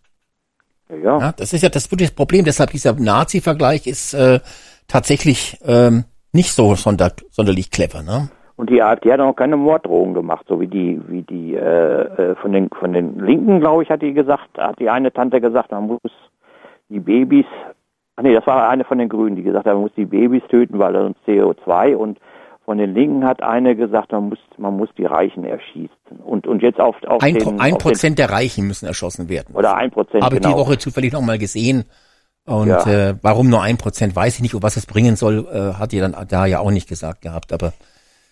Ja. 0.89 1.19
ja 1.19 1.32
das 1.36 1.54
ist 1.54 1.63
ja 1.63 1.69
das, 1.69 1.88
das 1.89 2.12
Problem. 2.12 2.45
Deshalb 2.45 2.71
dieser 2.71 2.93
Nazi-Vergleich 2.93 3.88
ist 3.88 4.13
äh, 4.13 4.39
tatsächlich 4.88 5.58
ähm, 5.65 6.06
nicht 6.34 6.52
so 6.52 6.76
sonder, 6.76 7.12
sonderlich 7.30 7.71
clever. 7.71 8.04
Ne? 8.04 8.30
Und 8.56 8.69
die 8.71 8.82
AfD 8.82 9.13
hat 9.13 9.19
auch 9.19 9.36
keine 9.36 9.56
Morddrohungen 9.56 10.15
gemacht, 10.15 10.45
so 10.50 10.60
wie 10.60 10.67
die, 10.67 11.00
wie 11.08 11.21
die 11.21 11.56
äh, 11.56 11.62
äh, 11.62 12.36
von 12.36 12.52
den 12.52 12.69
von 12.69 12.91
den 12.91 13.19
Linken, 13.19 13.60
glaube 13.60 13.84
ich, 13.84 13.89
hat 13.89 14.02
die 14.02 14.13
gesagt, 14.13 14.58
hat 14.58 14.80
die 14.80 14.89
eine 14.89 15.13
Tante 15.13 15.39
gesagt, 15.39 15.71
man 15.71 15.86
muss 15.86 16.00
die 16.89 17.00
Babys, 17.00 17.45
ach 18.15 18.23
nee, 18.23 18.34
das 18.34 18.47
war 18.47 18.67
eine 18.67 18.84
von 18.84 18.97
den 18.97 19.10
Grünen, 19.10 19.36
die 19.36 19.43
gesagt 19.43 19.67
hat, 19.67 19.73
man 19.73 19.84
muss 19.84 19.93
die 19.95 20.06
Babys 20.06 20.41
töten, 20.50 20.80
weil 20.80 20.93
sonst 20.93 21.19
CO2 21.28 21.95
und 21.95 22.17
von 22.68 22.78
den 22.80 22.94
Linken 22.94 23.26
hat 23.26 23.42
eine 23.42 23.78
gesagt, 23.78 24.12
man 24.12 24.28
muss, 24.28 24.40
man 24.58 24.76
muss 24.76 24.90
die 24.98 25.06
Reichen 25.06 25.46
erschießen. 25.46 26.20
Und, 26.26 26.46
und 26.48 26.62
jetzt 26.62 26.82
auf, 26.82 26.98
auf 27.08 27.24
ein, 27.24 27.36
den, 27.36 27.62
ein 27.62 27.78
Prozent 27.78 28.20
der 28.20 28.30
Reichen 28.30 28.68
müssen 28.68 28.88
erschossen 28.88 29.30
werden. 29.30 29.56
Oder 29.56 29.78
ein 29.78 29.90
Prozent, 29.90 30.22
Habe 30.22 30.36
genau. 30.36 30.50
die 30.50 30.56
Woche 30.60 30.78
zufällig 30.78 31.14
nochmal 31.14 31.38
gesehen. 31.38 31.86
Und 32.46 32.68
ja. 32.68 33.12
äh, 33.12 33.16
warum 33.22 33.50
nur 33.50 33.62
ein 33.62 33.78
Prozent, 33.78 34.18
weiß 34.18 34.36
ich 34.36 34.42
nicht. 34.42 34.54
Und 34.54 34.64
was 34.64 34.76
es 34.76 34.86
bringen 34.86 35.16
soll, 35.16 35.48
äh, 35.50 35.80
hat 35.80 35.94
ihr 35.94 36.02
dann 36.02 36.28
da 36.28 36.46
ja 36.46 36.60
auch 36.60 36.72
nicht 36.72 36.90
gesagt 36.90 37.22
gehabt. 37.22 37.54
Aber 37.54 37.72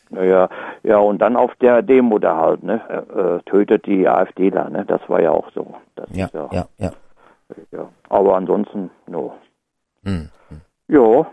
naja, 0.09 0.49
ja, 0.83 0.97
und 0.97 1.19
dann 1.19 1.37
auf 1.37 1.55
der 1.61 1.81
Demo 1.81 2.19
da 2.19 2.35
halt, 2.35 2.61
ne, 2.61 2.81
äh, 2.91 3.49
tötet 3.49 3.85
die 3.85 4.05
AfD 4.05 4.51
da, 4.51 4.69
ne, 4.69 4.83
das 4.85 4.99
war 5.07 5.21
ja 5.21 5.31
auch 5.31 5.49
so. 5.55 5.75
Das 5.95 6.09
ja, 6.11 6.27
ja, 6.33 6.49
ja, 6.51 6.67
ja, 6.77 6.91
ja. 7.71 7.89
Aber 8.09 8.35
ansonsten, 8.35 8.91
no. 9.07 9.33
Hm, 10.03 10.29
hm. 10.49 10.61
Ja. 10.89 11.25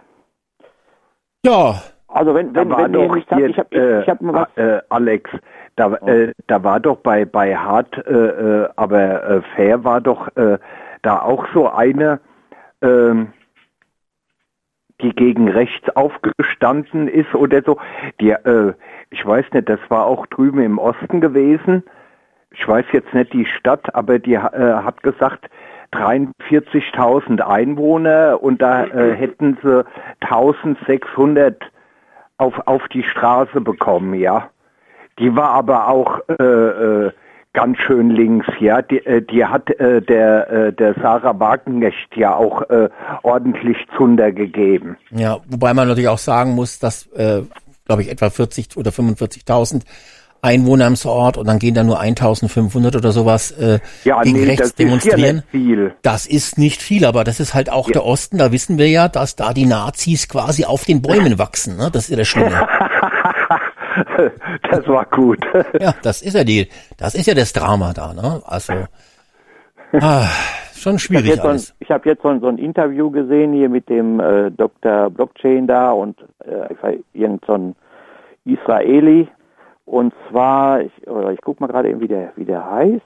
Ja. 1.44 1.82
Also 2.12 2.34
wenn, 2.34 2.54
wenn, 2.54 2.70
wenn 2.70 2.92
doch 2.92 3.16
hier, 3.16 3.26
habt, 3.30 3.40
ich 3.50 3.58
hab, 3.58 3.74
ich, 3.74 3.80
ich 3.80 4.08
hab 4.08 4.20
mal 4.20 4.34
was. 4.34 4.56
Äh, 4.56 4.80
Alex, 4.90 5.30
da, 5.76 5.96
oh. 6.00 6.06
äh, 6.06 6.32
da 6.46 6.62
war 6.62 6.80
doch 6.80 6.98
bei 6.98 7.24
bei 7.24 7.56
Hart, 7.56 7.96
äh, 8.06 8.12
äh 8.12 8.68
aber 8.76 9.24
äh, 9.24 9.42
fair 9.56 9.84
war 9.84 10.00
doch 10.00 10.28
äh, 10.36 10.58
da 11.02 11.20
auch 11.20 11.46
so 11.54 11.68
eine. 11.70 12.20
Äh, 12.80 13.26
die 15.00 15.14
gegen 15.14 15.48
rechts 15.48 15.88
aufgestanden 15.96 17.08
ist 17.08 17.34
oder 17.34 17.62
so. 17.62 17.78
Die, 18.20 18.30
äh, 18.30 18.72
ich 19.10 19.26
weiß 19.26 19.44
nicht, 19.52 19.68
das 19.68 19.80
war 19.88 20.06
auch 20.06 20.26
drüben 20.26 20.60
im 20.60 20.78
Osten 20.78 21.20
gewesen. 21.20 21.82
Ich 22.52 22.66
weiß 22.66 22.84
jetzt 22.92 23.12
nicht 23.12 23.32
die 23.32 23.46
Stadt, 23.46 23.94
aber 23.94 24.18
die 24.18 24.34
äh, 24.34 24.38
hat 24.38 25.02
gesagt, 25.02 25.48
43.000 25.92 27.40
Einwohner 27.40 28.38
und 28.40 28.62
da 28.62 28.84
äh, 28.84 29.14
hätten 29.14 29.58
sie 29.62 29.84
1600 30.20 31.71
auf, 32.42 32.54
auf 32.66 32.82
die 32.88 33.04
Straße 33.04 33.60
bekommen, 33.60 34.14
ja. 34.14 34.50
Die 35.18 35.34
war 35.36 35.50
aber 35.50 35.88
auch 35.88 36.20
äh, 36.28 36.42
äh, 36.42 37.10
ganz 37.52 37.78
schön 37.78 38.10
links, 38.10 38.46
ja. 38.58 38.82
Die, 38.82 39.04
äh, 39.06 39.22
die 39.22 39.44
hat 39.44 39.70
äh, 39.70 40.02
der, 40.02 40.50
äh, 40.50 40.72
der 40.72 40.94
Sarah 40.94 41.38
Wagenknecht 41.38 42.16
ja 42.16 42.34
auch 42.34 42.62
äh, 42.70 42.88
ordentlich 43.22 43.76
Zunder 43.96 44.32
gegeben. 44.32 44.96
Ja, 45.10 45.38
wobei 45.48 45.72
man 45.72 45.86
natürlich 45.86 46.08
auch 46.08 46.18
sagen 46.18 46.54
muss, 46.54 46.78
dass, 46.78 47.06
äh, 47.12 47.42
glaube 47.84 48.02
ich, 48.02 48.10
etwa 48.10 48.30
40 48.30 48.76
oder 48.76 48.90
45.000 48.90 49.82
Einwohner 50.44 50.88
im 50.88 50.96
Ort 51.04 51.38
und 51.38 51.46
dann 51.46 51.60
gehen 51.60 51.74
da 51.74 51.84
nur 51.84 52.00
1500 52.00 52.96
oder 52.96 53.12
sowas 53.12 53.52
äh, 53.52 53.78
ja, 54.02 54.20
gegen 54.22 54.40
nee, 54.40 54.46
rechts 54.46 54.74
demonstrieren. 54.74 55.36
Ist 55.38 55.44
ja 55.44 55.50
viel. 55.60 55.94
Das 56.02 56.26
ist 56.26 56.58
nicht 56.58 56.82
viel, 56.82 57.04
aber 57.04 57.22
das 57.22 57.38
ist 57.38 57.54
halt 57.54 57.70
auch 57.70 57.86
ja. 57.86 57.92
der 57.92 58.04
Osten. 58.04 58.38
Da 58.38 58.50
wissen 58.50 58.76
wir 58.76 58.88
ja, 58.88 59.06
dass 59.06 59.36
da 59.36 59.52
die 59.52 59.66
Nazis 59.66 60.28
quasi 60.28 60.64
auf 60.64 60.84
den 60.84 61.00
Bäumen 61.00 61.38
wachsen. 61.38 61.76
Ne? 61.76 61.90
Das 61.92 62.04
ist 62.04 62.10
ja 62.10 62.16
das 62.16 62.26
Schlimme. 62.26 62.50
das 64.68 64.88
war 64.88 65.06
gut. 65.06 65.46
ja, 65.80 65.94
das 66.02 66.22
ist 66.22 66.34
ja 66.34 66.42
die, 66.42 66.68
das 66.98 67.14
ist 67.14 67.28
ja 67.28 67.34
das 67.34 67.52
Drama 67.52 67.92
da, 67.92 68.12
ne? 68.12 68.42
Also 68.44 68.72
ah, 70.00 70.26
schon 70.74 70.98
schwierig 70.98 71.34
ich 71.34 71.40
alles. 71.40 71.68
So 71.68 71.74
ich 71.78 71.90
habe 71.92 72.08
jetzt 72.08 72.22
so 72.22 72.28
ein, 72.30 72.40
so 72.40 72.48
ein, 72.48 72.58
Interview 72.58 73.12
gesehen 73.12 73.52
hier 73.52 73.68
mit 73.68 73.88
dem 73.88 74.18
äh, 74.18 74.50
Dr. 74.50 75.08
Blockchain 75.10 75.68
da 75.68 75.92
und 75.92 76.18
äh, 76.40 76.98
irgend 77.12 77.44
so 77.46 77.52
ein 77.52 77.76
Israeli 78.44 79.28
und 79.84 80.14
zwar, 80.28 80.80
ich, 80.80 80.92
ich 81.06 81.40
guck 81.42 81.60
mal 81.60 81.66
gerade 81.66 81.90
eben, 81.90 82.00
wie 82.00 82.08
der, 82.08 82.32
wie 82.36 82.44
der 82.44 82.70
heißt. 82.70 83.02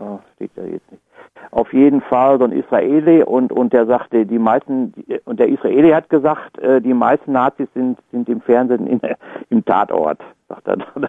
Oh, 0.00 0.20
steht 0.34 0.52
da 0.54 0.62
jetzt 0.62 0.90
nicht 0.90 1.02
auf 1.50 1.72
jeden 1.72 2.00
Fall 2.00 2.38
so 2.38 2.44
ein 2.44 2.52
Israeli 2.52 3.22
und 3.22 3.52
und 3.52 3.72
der 3.72 3.86
sagte, 3.86 4.26
die 4.26 4.38
meisten 4.38 4.92
und 5.24 5.40
der 5.40 5.48
Israeli 5.48 5.90
hat 5.90 6.08
gesagt, 6.08 6.58
äh, 6.58 6.80
die 6.80 6.94
meisten 6.94 7.32
Nazis 7.32 7.68
sind 7.74 7.98
sind 8.12 8.28
im 8.28 8.40
Fernsehen 8.40 8.86
in, 8.86 9.00
im 9.50 9.64
Tatort, 9.64 10.20
sagt 10.48 10.68
er. 10.68 10.78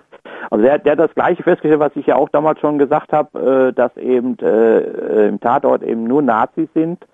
Also 0.51 0.63
der, 0.63 0.79
der 0.79 0.93
hat 0.93 0.99
das 0.99 1.13
gleiche 1.13 1.43
festgestellt, 1.43 1.81
was 1.81 1.95
ich 1.95 2.07
ja 2.07 2.15
auch 2.15 2.29
damals 2.29 2.59
schon 2.59 2.79
gesagt 2.79 3.13
habe, 3.13 3.67
äh, 3.67 3.73
dass 3.73 3.95
eben 3.97 4.35
äh, 4.39 5.27
im 5.27 5.39
Tatort 5.39 5.83
eben 5.83 6.05
nur 6.05 6.23
Nazis 6.23 6.69
sind 6.73 7.05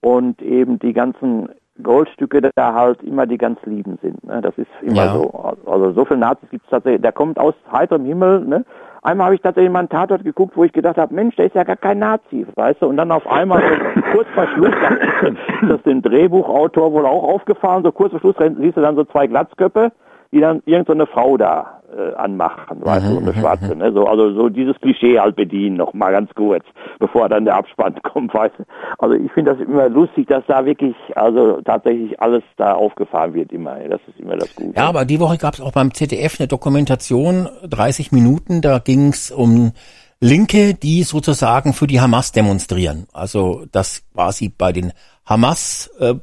und 0.00 0.40
eben 0.40 0.78
die 0.78 0.94
ganzen 0.94 1.50
Goldstücke 1.80 2.40
da 2.54 2.74
halt 2.74 3.02
immer 3.02 3.26
die 3.26 3.38
ganz 3.38 3.58
Lieben 3.64 3.98
sind. 4.02 4.22
Ne? 4.24 4.40
Das 4.42 4.56
ist 4.56 4.68
immer 4.82 5.04
ja. 5.04 5.12
so. 5.14 5.54
Also 5.66 5.92
so 5.92 6.04
viele 6.04 6.20
Nazis 6.20 6.48
gibt 6.50 6.64
es 6.64 6.70
tatsächlich. 6.70 7.02
Der 7.02 7.12
kommt 7.12 7.38
aus 7.38 7.54
heiterem 7.70 8.04
Himmel, 8.04 8.40
ne? 8.40 8.64
Einmal 9.02 9.26
habe 9.26 9.34
ich 9.34 9.40
tatsächlich 9.40 9.72
mal 9.72 9.78
einen 9.78 9.88
Tatort 9.88 10.24
geguckt, 10.24 10.56
wo 10.56 10.64
ich 10.64 10.72
gedacht 10.72 10.98
habe, 10.98 11.14
Mensch, 11.14 11.34
der 11.36 11.46
ist 11.46 11.54
ja 11.54 11.64
gar 11.64 11.76
kein 11.76 12.00
Nazi, 12.00 12.46
weißt 12.54 12.82
du? 12.82 12.86
Und 12.86 12.98
dann 12.98 13.10
auf 13.10 13.26
einmal 13.26 13.62
so 13.62 14.00
kurz 14.12 14.28
vor 14.34 14.46
Schluss, 14.48 14.74
ist 15.22 15.70
das 15.70 15.82
dem 15.84 16.02
Drehbuchautor 16.02 16.92
wohl 16.92 17.06
auch 17.06 17.22
aufgefahren, 17.22 17.82
so 17.82 17.92
kurz 17.92 18.10
vor 18.10 18.20
Schluss 18.20 18.36
siehst 18.58 18.76
du 18.76 18.82
dann 18.82 18.96
so 18.96 19.04
zwei 19.04 19.26
Glatzköpfe, 19.26 19.90
die 20.32 20.40
dann 20.40 20.62
irgendeine 20.66 21.06
so 21.06 21.12
Frau 21.12 21.38
da 21.38 21.79
äh, 21.96 22.14
anmachen, 22.14 22.84
weißt 22.84 23.10
du, 23.10 23.18
eine 23.18 23.34
schwarze, 23.34 23.76
ne? 23.76 23.92
So, 23.92 24.06
also 24.06 24.32
so 24.32 24.48
dieses 24.48 24.76
Klischee 24.80 25.18
halt 25.18 25.36
bedienen, 25.36 25.76
noch 25.76 25.92
mal 25.92 26.12
ganz 26.12 26.30
kurz, 26.34 26.64
bevor 26.98 27.28
dann 27.28 27.44
der 27.44 27.56
Abspann 27.56 27.94
kommt, 28.02 28.32
weißt 28.32 28.54
du. 28.58 28.64
Also 28.98 29.14
ich 29.16 29.30
finde 29.32 29.54
das 29.54 29.60
immer 29.60 29.88
lustig, 29.88 30.28
dass 30.28 30.44
da 30.46 30.64
wirklich, 30.64 30.94
also 31.14 31.60
tatsächlich 31.62 32.20
alles 32.20 32.42
da 32.56 32.74
aufgefahren 32.74 33.34
wird 33.34 33.52
immer. 33.52 33.76
Das 33.88 34.00
ist 34.08 34.18
immer 34.18 34.36
das 34.36 34.54
Gute. 34.54 34.76
Ja, 34.76 34.88
aber 34.88 35.04
die 35.04 35.20
Woche 35.20 35.38
gab 35.38 35.54
es 35.54 35.60
auch 35.60 35.72
beim 35.72 35.92
ZDF 35.92 36.40
eine 36.40 36.48
Dokumentation, 36.48 37.48
30 37.68 38.12
Minuten, 38.12 38.60
da 38.60 38.78
ging 38.78 39.08
es 39.08 39.30
um 39.30 39.72
Linke, 40.20 40.74
die 40.74 41.02
sozusagen 41.02 41.72
für 41.72 41.86
die 41.86 42.00
Hamas 42.00 42.32
demonstrieren. 42.32 43.06
Also 43.12 43.64
das 43.72 44.02
quasi 44.12 44.50
bei 44.50 44.72
den 44.72 44.92
Hamas 45.24 45.90
äh, 45.98 46.14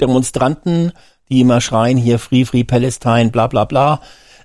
Demonstranten, 0.00 0.92
die 1.28 1.40
immer 1.40 1.60
schreien 1.60 1.96
hier 1.96 2.18
Free 2.18 2.44
Free 2.44 2.64
Palestine, 2.64 3.30
bla 3.30 3.46
bla 3.46 3.64
bla, 3.64 4.00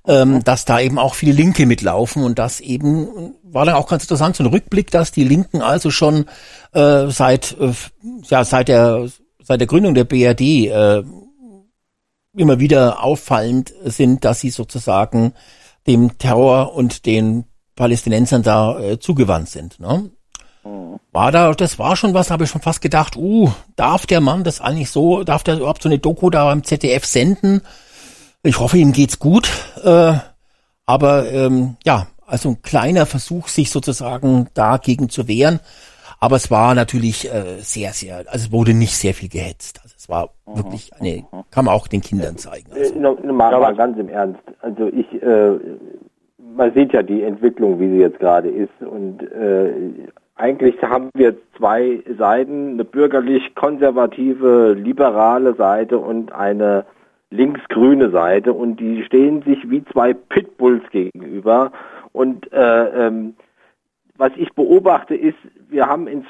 ähm, 0.08 0.44
dass 0.44 0.66
da 0.66 0.80
eben 0.80 0.98
auch 0.98 1.16
viele 1.16 1.34
Linke 1.34 1.66
mitlaufen 1.66 2.24
und 2.24 2.40
das 2.40 2.60
eben 2.60 3.36
war 3.44 3.66
dann 3.66 3.76
auch 3.76 3.88
ganz 3.88 4.04
interessant 4.04 4.36
so 4.36 4.44
ein 4.44 4.50
Rückblick, 4.50 4.92
dass 4.92 5.12
die 5.12 5.24
Linken 5.24 5.62
also 5.62 5.92
schon 5.92 6.26
äh, 6.74 7.08
seit 7.08 7.58
äh, 7.60 7.74
ja 8.30 8.44
seit 8.44 8.68
der 8.68 9.08
seit 9.42 9.60
der 9.60 9.68
Gründung 9.68 9.94
der 9.94 10.04
BRD 10.04 10.42
äh, 10.42 11.04
immer 12.36 12.60
wieder 12.60 13.04
auffallend 13.04 13.74
sind, 13.84 14.24
dass 14.24 14.40
sie 14.40 14.52
sozusagen 14.52 15.34
dem 15.88 16.18
Terror 16.18 16.74
und 16.74 17.06
den 17.06 17.46
Palästinensern 17.76 18.44
da 18.44 18.80
äh, 18.80 19.00
zugewandt 19.00 19.50
sind. 19.50 19.80
Ne? 19.80 20.12
Mhm. 20.64 21.00
War 21.12 21.32
da, 21.32 21.52
das 21.54 21.80
war 21.80 21.96
schon 21.96 22.14
was, 22.14 22.30
habe 22.30 22.44
ich 22.44 22.50
schon 22.50 22.62
fast 22.62 22.82
gedacht, 22.82 23.16
uh, 23.16 23.52
darf 23.76 24.06
der 24.06 24.22
Mann 24.22 24.44
das 24.44 24.62
eigentlich 24.62 24.92
so, 24.92 25.24
darf 25.24 25.44
der 25.44 25.58
überhaupt 25.58 25.82
so 25.82 25.90
eine 25.90 25.98
Doku 25.98 26.30
da 26.30 26.46
beim 26.46 26.64
ZDF 26.64 27.06
senden? 27.06 27.62
Ich 28.44 28.60
hoffe, 28.60 28.78
ihm 28.78 28.94
geht's 28.94 29.20
gut. 29.20 29.50
Äh, 29.84 30.14
aber 30.86 31.32
ähm, 31.32 31.76
ja, 31.84 32.08
also 32.26 32.50
ein 32.50 32.62
kleiner 32.62 33.06
Versuch, 33.06 33.48
sich 33.48 33.70
sozusagen 33.70 34.48
dagegen 34.54 35.10
zu 35.10 35.28
wehren. 35.28 35.60
Aber 36.22 36.36
es 36.36 36.52
war 36.52 36.76
natürlich 36.76 37.34
äh, 37.34 37.60
sehr, 37.60 37.92
sehr, 37.92 38.18
also 38.18 38.48
es 38.48 38.52
wurde 38.52 38.74
nicht 38.74 38.96
sehr 38.96 39.14
viel 39.14 39.30
gehetzt. 39.30 39.80
Also 39.84 39.96
es 39.98 40.10
war 40.10 40.30
mhm. 40.46 40.58
wirklich 40.58 40.92
eine, 41.00 41.26
kann 41.52 41.66
man 41.66 41.74
auch 41.74 41.88
den 41.88 42.02
Kindern 42.02 42.38
zeigen. 42.38 42.72
Also. 42.74 43.00
No, 43.00 43.18
mal, 43.34 43.58
mal 43.60 43.76
ganz 43.76 43.98
im 43.98 44.10
Ernst. 44.10 44.42
Also 44.62 44.88
ich, 44.88 45.22
äh, 45.22 45.60
man 46.56 46.74
sieht 46.74 46.94
ja 46.94 47.04
die 47.04 47.24
Entwicklung, 47.24 47.80
wie 47.80 47.90
sie 47.90 48.00
jetzt 48.00 48.20
gerade 48.20 48.50
ist. 48.50 48.82
Und 48.82 49.22
äh, 49.22 49.72
eigentlich 50.36 50.82
haben 50.82 51.10
wir 51.14 51.36
zwei 51.58 52.04
Seiten, 52.18 52.74
eine 52.74 52.86
bürgerlich-konservative, 52.86 54.74
liberale 54.74 55.56
Seite 55.56 55.98
und 55.98 56.32
eine 56.32 56.86
linksgrüne 57.32 58.10
Seite 58.10 58.54
und 58.54 58.80
die 58.80 59.04
stehen 59.04 59.42
sich 59.44 59.70
wie 59.70 59.84
zwei 59.86 60.14
Pitbulls 60.14 60.84
gegenüber. 60.92 61.72
Und 62.12 62.52
äh, 62.52 63.08
ähm, 63.08 63.36
was 64.18 64.32
ich 64.36 64.52
beobachte 64.54 65.16
ist, 65.16 65.38
wir 65.70 65.88
haben 65.88 66.08
ins, 66.08 66.26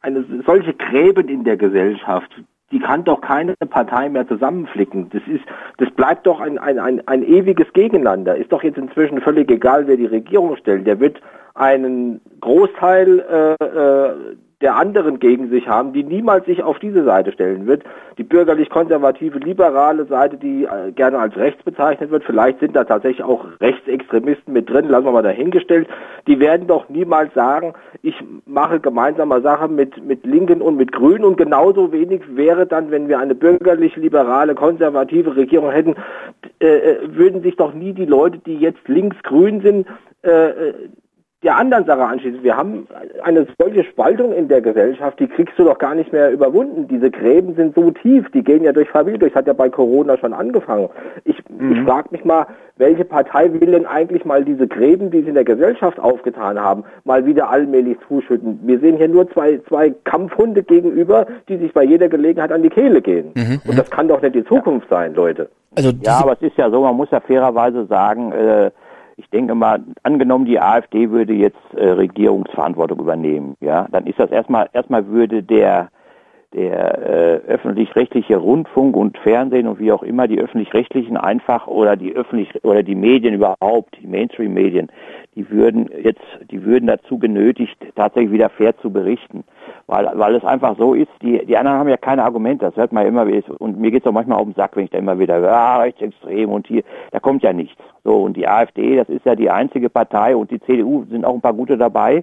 eine 0.00 0.24
solche 0.46 0.74
Gräben 0.74 1.28
in 1.28 1.44
der 1.44 1.56
Gesellschaft, 1.56 2.30
die 2.70 2.78
kann 2.78 3.04
doch 3.04 3.20
keine 3.20 3.54
Partei 3.56 4.08
mehr 4.08 4.26
zusammenflicken. 4.26 5.10
Das 5.10 5.22
ist, 5.26 5.44
das 5.78 5.90
bleibt 5.90 6.26
doch 6.26 6.40
ein, 6.40 6.58
ein, 6.58 6.78
ein, 6.78 7.06
ein 7.06 7.22
ewiges 7.22 7.72
Gegeneinander. 7.72 8.36
Ist 8.36 8.52
doch 8.52 8.62
jetzt 8.62 8.78
inzwischen 8.78 9.20
völlig 9.20 9.50
egal, 9.50 9.86
wer 9.86 9.96
die 9.96 10.06
Regierung 10.06 10.56
stellt. 10.56 10.86
Der 10.86 10.98
wird 10.98 11.20
einen 11.54 12.20
Großteil 12.40 13.56
äh, 13.60 13.64
äh, 13.64 14.36
der 14.60 14.76
anderen 14.76 15.18
gegen 15.18 15.50
sich 15.50 15.68
haben, 15.68 15.92
die 15.92 16.04
niemals 16.04 16.46
sich 16.46 16.62
auf 16.62 16.78
diese 16.78 17.04
Seite 17.04 17.32
stellen 17.32 17.66
wird. 17.66 17.82
Die 18.18 18.22
bürgerlich-konservative, 18.22 19.38
liberale 19.38 20.04
Seite, 20.06 20.36
die 20.36 20.64
äh, 20.64 20.92
gerne 20.92 21.18
als 21.18 21.36
rechts 21.36 21.62
bezeichnet 21.64 22.10
wird, 22.10 22.24
vielleicht 22.24 22.60
sind 22.60 22.76
da 22.76 22.84
tatsächlich 22.84 23.24
auch 23.24 23.44
Rechtsextremisten 23.60 24.52
mit 24.52 24.70
drin, 24.70 24.88
lassen 24.88 25.06
wir 25.06 25.12
mal 25.12 25.22
dahingestellt, 25.22 25.88
die 26.26 26.38
werden 26.38 26.66
doch 26.66 26.88
niemals 26.88 27.34
sagen, 27.34 27.74
ich 28.02 28.14
mache 28.46 28.80
gemeinsame 28.80 29.40
Sache 29.40 29.68
mit, 29.68 30.02
mit 30.04 30.24
Linken 30.24 30.62
und 30.62 30.76
mit 30.76 30.92
Grünen. 30.92 31.24
Und 31.24 31.36
genauso 31.36 31.92
wenig 31.92 32.22
wäre 32.34 32.66
dann, 32.66 32.90
wenn 32.90 33.08
wir 33.08 33.18
eine 33.18 33.34
bürgerlich-liberale, 33.34 34.54
konservative 34.54 35.36
Regierung 35.36 35.70
hätten, 35.70 35.94
äh, 36.60 36.66
äh 36.66 36.98
würden 37.16 37.42
sich 37.42 37.56
doch 37.56 37.74
nie 37.74 37.92
die 37.92 38.06
Leute, 38.06 38.38
die 38.38 38.56
jetzt 38.56 38.86
links-grün 38.88 39.60
sind, 39.60 39.86
äh, 40.22 40.30
äh 40.30 40.74
der 41.44 41.56
anderen 41.56 41.84
Sache 41.84 42.02
anschließen. 42.02 42.42
Wir 42.42 42.56
haben 42.56 42.86
eine 43.22 43.46
solche 43.58 43.84
Spaltung 43.84 44.32
in 44.32 44.48
der 44.48 44.62
Gesellschaft, 44.62 45.20
die 45.20 45.28
kriegst 45.28 45.58
du 45.58 45.64
doch 45.64 45.78
gar 45.78 45.94
nicht 45.94 46.12
mehr 46.12 46.32
überwunden. 46.32 46.88
Diese 46.88 47.10
Gräben 47.10 47.54
sind 47.54 47.74
so 47.74 47.90
tief, 47.90 48.30
die 48.32 48.42
gehen 48.42 48.64
ja 48.64 48.72
durch 48.72 48.88
Familie 48.88 49.18
durch. 49.18 49.32
Das 49.32 49.40
hat 49.40 49.46
ja 49.46 49.52
bei 49.52 49.68
Corona 49.68 50.16
schon 50.16 50.32
angefangen. 50.32 50.88
Ich, 51.24 51.36
mhm. 51.50 51.72
ich 51.72 51.80
frage 51.82 52.08
mich 52.12 52.24
mal, 52.24 52.46
welche 52.76 53.04
Partei 53.04 53.52
will 53.52 53.70
denn 53.70 53.86
eigentlich 53.86 54.24
mal 54.24 54.44
diese 54.44 54.66
Gräben, 54.66 55.10
die 55.10 55.22
sie 55.22 55.28
in 55.28 55.34
der 55.34 55.44
Gesellschaft 55.44 56.00
aufgetan 56.00 56.58
haben, 56.58 56.84
mal 57.04 57.26
wieder 57.26 57.50
allmählich 57.50 57.98
zuschütten? 58.08 58.60
Wir 58.62 58.80
sehen 58.80 58.96
hier 58.96 59.08
nur 59.08 59.30
zwei, 59.30 59.60
zwei 59.68 59.90
Kampfhunde 60.04 60.62
gegenüber, 60.62 61.26
die 61.48 61.58
sich 61.58 61.72
bei 61.74 61.84
jeder 61.84 62.08
Gelegenheit 62.08 62.52
an 62.52 62.62
die 62.62 62.70
Kehle 62.70 63.02
gehen. 63.02 63.32
Mhm. 63.34 63.60
Und 63.68 63.78
das 63.78 63.90
kann 63.90 64.08
doch 64.08 64.22
nicht 64.22 64.34
die 64.34 64.44
Zukunft 64.44 64.88
sein, 64.88 65.14
Leute. 65.14 65.50
Also 65.76 65.90
ja, 66.02 66.20
aber 66.20 66.32
es 66.32 66.42
ist 66.42 66.56
ja 66.56 66.70
so, 66.70 66.82
man 66.82 66.96
muss 66.96 67.10
ja 67.10 67.20
fairerweise 67.20 67.86
sagen, 67.86 68.32
äh, 68.32 68.70
ich 69.16 69.28
denke 69.30 69.54
mal, 69.54 69.82
angenommen 70.02 70.44
die 70.44 70.60
AfD 70.60 71.10
würde 71.10 71.32
jetzt 71.32 71.74
äh, 71.74 71.90
Regierungsverantwortung 71.90 72.98
übernehmen, 72.98 73.56
ja, 73.60 73.86
dann 73.90 74.06
ist 74.06 74.18
das 74.18 74.30
erstmal 74.30 74.68
erstmal 74.72 75.06
würde 75.06 75.42
der 75.42 75.88
der 76.54 76.98
äh, 76.98 77.52
öffentlich-rechtliche 77.52 78.36
Rundfunk 78.36 78.96
und 78.96 79.18
Fernsehen 79.18 79.66
und 79.66 79.80
wie 79.80 79.90
auch 79.90 80.02
immer 80.02 80.28
die 80.28 80.38
öffentlich-rechtlichen 80.38 81.16
einfach 81.16 81.66
oder 81.66 81.96
die 81.96 82.14
öffentlich 82.14 82.64
oder 82.64 82.82
die 82.82 82.94
Medien 82.94 83.34
überhaupt, 83.34 83.96
die 84.00 84.06
Mainstream-Medien, 84.06 84.88
die 85.34 85.50
würden 85.50 85.90
jetzt, 86.02 86.22
die 86.50 86.64
würden 86.64 86.86
dazu 86.86 87.18
genötigt, 87.18 87.76
tatsächlich 87.96 88.30
wieder 88.30 88.50
fair 88.50 88.76
zu 88.78 88.90
berichten, 88.90 89.42
weil 89.86 90.08
weil 90.14 90.36
es 90.36 90.44
einfach 90.44 90.76
so 90.78 90.94
ist. 90.94 91.10
Die 91.22 91.44
die 91.44 91.56
anderen 91.56 91.78
haben 91.78 91.88
ja 91.88 91.96
keine 91.96 92.22
Argumente, 92.22 92.66
das 92.66 92.76
hört 92.76 92.92
man 92.92 93.02
ja 93.02 93.08
immer 93.08 93.26
wieder 93.26 93.42
und 93.60 93.78
mir 93.80 93.90
geht's 93.90 94.06
auch 94.06 94.12
manchmal 94.12 94.38
auf 94.38 94.44
den 94.44 94.54
Sack, 94.54 94.76
wenn 94.76 94.84
ich 94.84 94.90
da 94.90 94.98
immer 94.98 95.18
wieder 95.18 95.38
höre, 95.38 95.52
ah, 95.52 95.78
rechtsextrem 95.78 96.50
und 96.50 96.68
hier, 96.68 96.84
da 97.10 97.18
kommt 97.18 97.42
ja 97.42 97.52
nichts. 97.52 97.82
So 98.04 98.22
und 98.22 98.36
die 98.36 98.46
AfD, 98.46 98.96
das 98.96 99.08
ist 99.08 99.24
ja 99.24 99.34
die 99.34 99.50
einzige 99.50 99.90
Partei 99.90 100.36
und 100.36 100.50
die 100.50 100.60
CDU 100.60 101.04
sind 101.10 101.24
auch 101.24 101.34
ein 101.34 101.40
paar 101.40 101.54
gute 101.54 101.76
dabei 101.76 102.22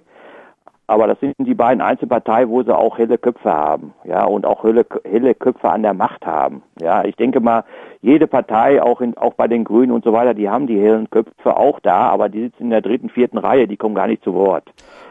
aber 0.92 1.06
das 1.06 1.18
sind 1.20 1.34
die 1.38 1.54
beiden 1.54 1.80
Einzelparteien, 1.80 2.50
wo 2.50 2.62
sie 2.62 2.76
auch 2.76 2.98
helle 2.98 3.16
Köpfe 3.16 3.50
haben, 3.50 3.94
ja, 4.04 4.24
und 4.24 4.44
auch 4.44 4.62
helle, 4.62 4.84
helle 5.04 5.34
Köpfe 5.34 5.70
an 5.70 5.82
der 5.82 5.94
Macht 5.94 6.26
haben. 6.26 6.62
Ja, 6.80 7.04
ich 7.04 7.16
denke 7.16 7.40
mal, 7.40 7.64
jede 8.02 8.26
Partei, 8.26 8.82
auch 8.82 9.00
in, 9.00 9.16
auch 9.16 9.32
bei 9.32 9.48
den 9.48 9.64
Grünen 9.64 9.92
und 9.92 10.04
so 10.04 10.12
weiter, 10.12 10.34
die 10.34 10.50
haben 10.50 10.66
die 10.66 10.78
hellen 10.78 11.08
Köpfe 11.08 11.56
auch 11.56 11.80
da, 11.80 12.10
aber 12.10 12.28
die 12.28 12.42
sitzen 12.42 12.64
in 12.64 12.70
der 12.70 12.82
dritten, 12.82 13.08
vierten 13.08 13.38
Reihe, 13.38 13.66
die 13.66 13.78
kommen 13.78 13.94
gar 13.94 14.06
nicht 14.06 14.22
zu 14.22 14.34
Wort. 14.34 14.64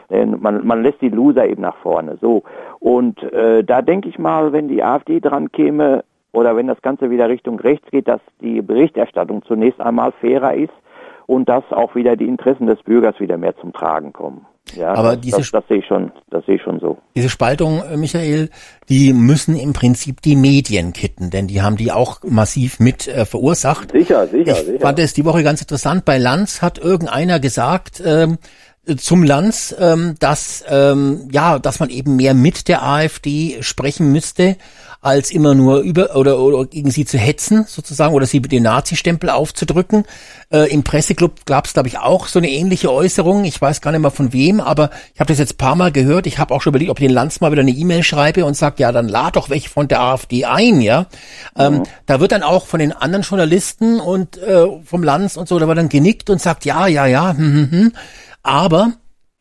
Denn 0.08 0.40
man, 0.40 0.64
man 0.64 0.82
lässt 0.82 1.00
die 1.00 1.08
Loser 1.08 1.46
eben 1.46 1.62
nach 1.62 1.76
vorne. 1.78 2.16
So. 2.20 2.44
Und 2.78 3.20
äh, 3.32 3.64
da 3.64 3.82
denke 3.82 4.08
ich 4.08 4.18
mal, 4.18 4.52
wenn 4.52 4.68
die 4.68 4.84
AfD 4.84 5.18
dran 5.20 5.50
käme, 5.50 6.04
oder 6.32 6.56
wenn 6.56 6.66
das 6.66 6.80
Ganze 6.80 7.10
wieder 7.10 7.28
Richtung 7.28 7.60
rechts 7.60 7.90
geht, 7.90 8.08
dass 8.08 8.20
die 8.40 8.62
Berichterstattung 8.62 9.42
zunächst 9.42 9.80
einmal 9.80 10.12
fairer 10.12 10.54
ist 10.54 10.72
und 11.26 11.48
dass 11.48 11.64
auch 11.72 11.94
wieder 11.94 12.16
die 12.16 12.26
Interessen 12.26 12.66
des 12.66 12.82
Bürgers 12.82 13.20
wieder 13.20 13.36
mehr 13.36 13.56
zum 13.56 13.72
Tragen 13.72 14.12
kommen. 14.12 14.46
Ja, 14.74 14.94
aber 14.94 15.16
diese, 15.16 15.38
das, 15.38 15.50
das 15.50 15.64
sehe 15.68 15.78
ich 15.78 15.86
schon, 15.86 16.12
das 16.30 16.46
sehe 16.46 16.56
ich 16.56 16.62
schon 16.62 16.80
so. 16.80 16.98
Diese 17.14 17.28
Spaltung, 17.28 17.82
äh, 17.82 17.96
Michael, 17.96 18.48
die 18.88 19.12
müssen 19.12 19.56
im 19.56 19.72
Prinzip 19.72 20.22
die 20.22 20.36
Medien 20.36 20.92
kitten, 20.92 21.30
denn 21.30 21.46
die 21.46 21.60
haben 21.62 21.76
die 21.76 21.92
auch 21.92 22.20
massiv 22.22 22.80
mit 22.80 23.06
äh, 23.08 23.26
verursacht. 23.26 23.92
Sicher, 23.92 24.26
sicher, 24.28 24.52
ich 24.52 24.66
sicher. 24.66 24.80
fand 24.80 24.98
es 24.98 25.12
die 25.12 25.24
Woche 25.24 25.42
ganz 25.42 25.60
interessant. 25.60 26.04
Bei 26.04 26.16
Lanz 26.16 26.62
hat 26.62 26.78
irgendeiner 26.78 27.38
gesagt, 27.38 28.02
ähm, 28.04 28.38
zum 28.96 29.22
Lanz, 29.22 29.76
ähm, 29.78 30.16
dass 30.18 30.64
ähm, 30.68 31.28
ja, 31.30 31.58
dass 31.58 31.78
man 31.78 31.90
eben 31.90 32.16
mehr 32.16 32.34
mit 32.34 32.66
der 32.68 32.82
AfD 32.82 33.62
sprechen 33.62 34.10
müsste, 34.10 34.56
als 35.02 35.32
immer 35.32 35.56
nur 35.56 35.80
über 35.80 36.14
oder, 36.14 36.38
oder 36.38 36.64
gegen 36.64 36.92
sie 36.92 37.04
zu 37.04 37.18
hetzen 37.18 37.64
sozusagen 37.68 38.14
oder 38.14 38.24
sie 38.24 38.38
mit 38.38 38.52
den 38.52 38.62
Nazi-Stempel 38.62 39.30
aufzudrücken. 39.30 40.04
Äh, 40.52 40.72
Im 40.72 40.84
Presseclub 40.84 41.44
gab 41.44 41.66
es 41.66 41.72
glaube 41.72 41.88
ich 41.88 41.98
auch 41.98 42.28
so 42.28 42.38
eine 42.38 42.48
ähnliche 42.48 42.90
Äußerung. 42.90 43.44
Ich 43.44 43.60
weiß 43.60 43.80
gar 43.80 43.90
nicht 43.90 44.00
mehr 44.00 44.12
von 44.12 44.32
wem, 44.32 44.60
aber 44.60 44.90
ich 45.12 45.18
habe 45.18 45.26
das 45.26 45.40
jetzt 45.40 45.58
paar 45.58 45.74
Mal 45.74 45.90
gehört. 45.90 46.28
Ich 46.28 46.38
habe 46.38 46.54
auch 46.54 46.62
schon 46.62 46.70
überlegt, 46.70 46.92
ob 46.92 47.00
ich 47.00 47.06
den 47.06 47.14
Lanz 47.14 47.40
mal 47.40 47.50
wieder 47.50 47.62
eine 47.62 47.72
E-Mail 47.72 48.04
schreibe 48.04 48.44
und 48.44 48.56
sage, 48.56 48.76
ja, 48.78 48.92
dann 48.92 49.08
lad 49.08 49.34
doch 49.34 49.50
welche 49.50 49.68
von 49.68 49.88
der 49.88 50.00
AfD 50.00 50.44
ein, 50.44 50.80
ja. 50.80 51.06
Ähm, 51.58 51.78
mhm. 51.78 51.82
Da 52.06 52.20
wird 52.20 52.30
dann 52.30 52.44
auch 52.44 52.66
von 52.66 52.78
den 52.78 52.92
anderen 52.92 53.24
Journalisten 53.24 53.98
und 53.98 54.38
äh, 54.38 54.66
vom 54.84 55.02
Lanz 55.02 55.36
und 55.36 55.48
so, 55.48 55.58
da 55.58 55.66
wird 55.66 55.78
dann 55.78 55.88
genickt 55.88 56.30
und 56.30 56.40
sagt, 56.40 56.64
ja, 56.64 56.86
ja, 56.86 57.06
ja, 57.06 57.36
hm, 57.36 57.54
hm, 57.54 57.70
hm. 57.72 57.92
Aber 58.44 58.92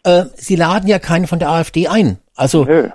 äh, 0.04 0.26
sie 0.36 0.56
laden 0.56 0.90
ja 0.90 0.98
keinen 0.98 1.28
von 1.28 1.38
der 1.38 1.50
AfD 1.50 1.88
ein. 1.88 2.18
Also 2.42 2.66
äh, 2.66 2.90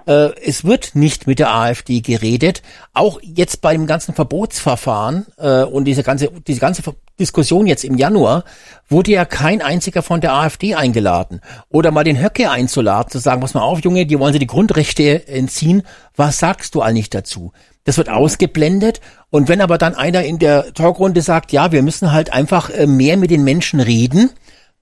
es 0.44 0.64
wird 0.64 0.96
nicht 0.96 1.28
mit 1.28 1.38
der 1.38 1.54
AfD 1.54 2.00
geredet. 2.00 2.62
Auch 2.94 3.20
jetzt 3.22 3.60
bei 3.60 3.74
dem 3.74 3.86
ganzen 3.86 4.12
Verbotsverfahren 4.12 5.26
äh, 5.38 5.62
und 5.62 5.84
diese 5.84 6.02
ganze 6.02 6.32
diese 6.48 6.58
ganze 6.58 6.82
Diskussion 7.20 7.68
jetzt 7.68 7.84
im 7.84 7.96
Januar 7.96 8.42
wurde 8.88 9.12
ja 9.12 9.24
kein 9.24 9.62
einziger 9.62 10.02
von 10.02 10.20
der 10.20 10.32
AfD 10.32 10.74
eingeladen. 10.74 11.42
Oder 11.70 11.92
mal 11.92 12.02
den 12.02 12.20
Höcke 12.20 12.50
einzuladen, 12.50 13.12
zu 13.12 13.20
sagen, 13.20 13.40
pass 13.40 13.54
mal 13.54 13.60
auf, 13.60 13.78
Junge, 13.84 14.04
die 14.04 14.18
wollen 14.18 14.32
sie 14.32 14.40
die 14.40 14.48
Grundrechte 14.48 15.28
entziehen. 15.28 15.84
Was 16.16 16.40
sagst 16.40 16.74
du 16.74 16.82
eigentlich 16.82 17.10
dazu? 17.10 17.52
Das 17.84 17.98
wird 17.98 18.08
ausgeblendet. 18.08 19.00
Und 19.30 19.48
wenn 19.48 19.60
aber 19.60 19.78
dann 19.78 19.94
einer 19.94 20.24
in 20.24 20.40
der 20.40 20.74
Talkrunde 20.74 21.22
sagt, 21.22 21.52
ja, 21.52 21.70
wir 21.70 21.84
müssen 21.84 22.10
halt 22.10 22.32
einfach 22.32 22.68
äh, 22.70 22.88
mehr 22.88 23.16
mit 23.16 23.30
den 23.30 23.44
Menschen 23.44 23.78
reden, 23.78 24.30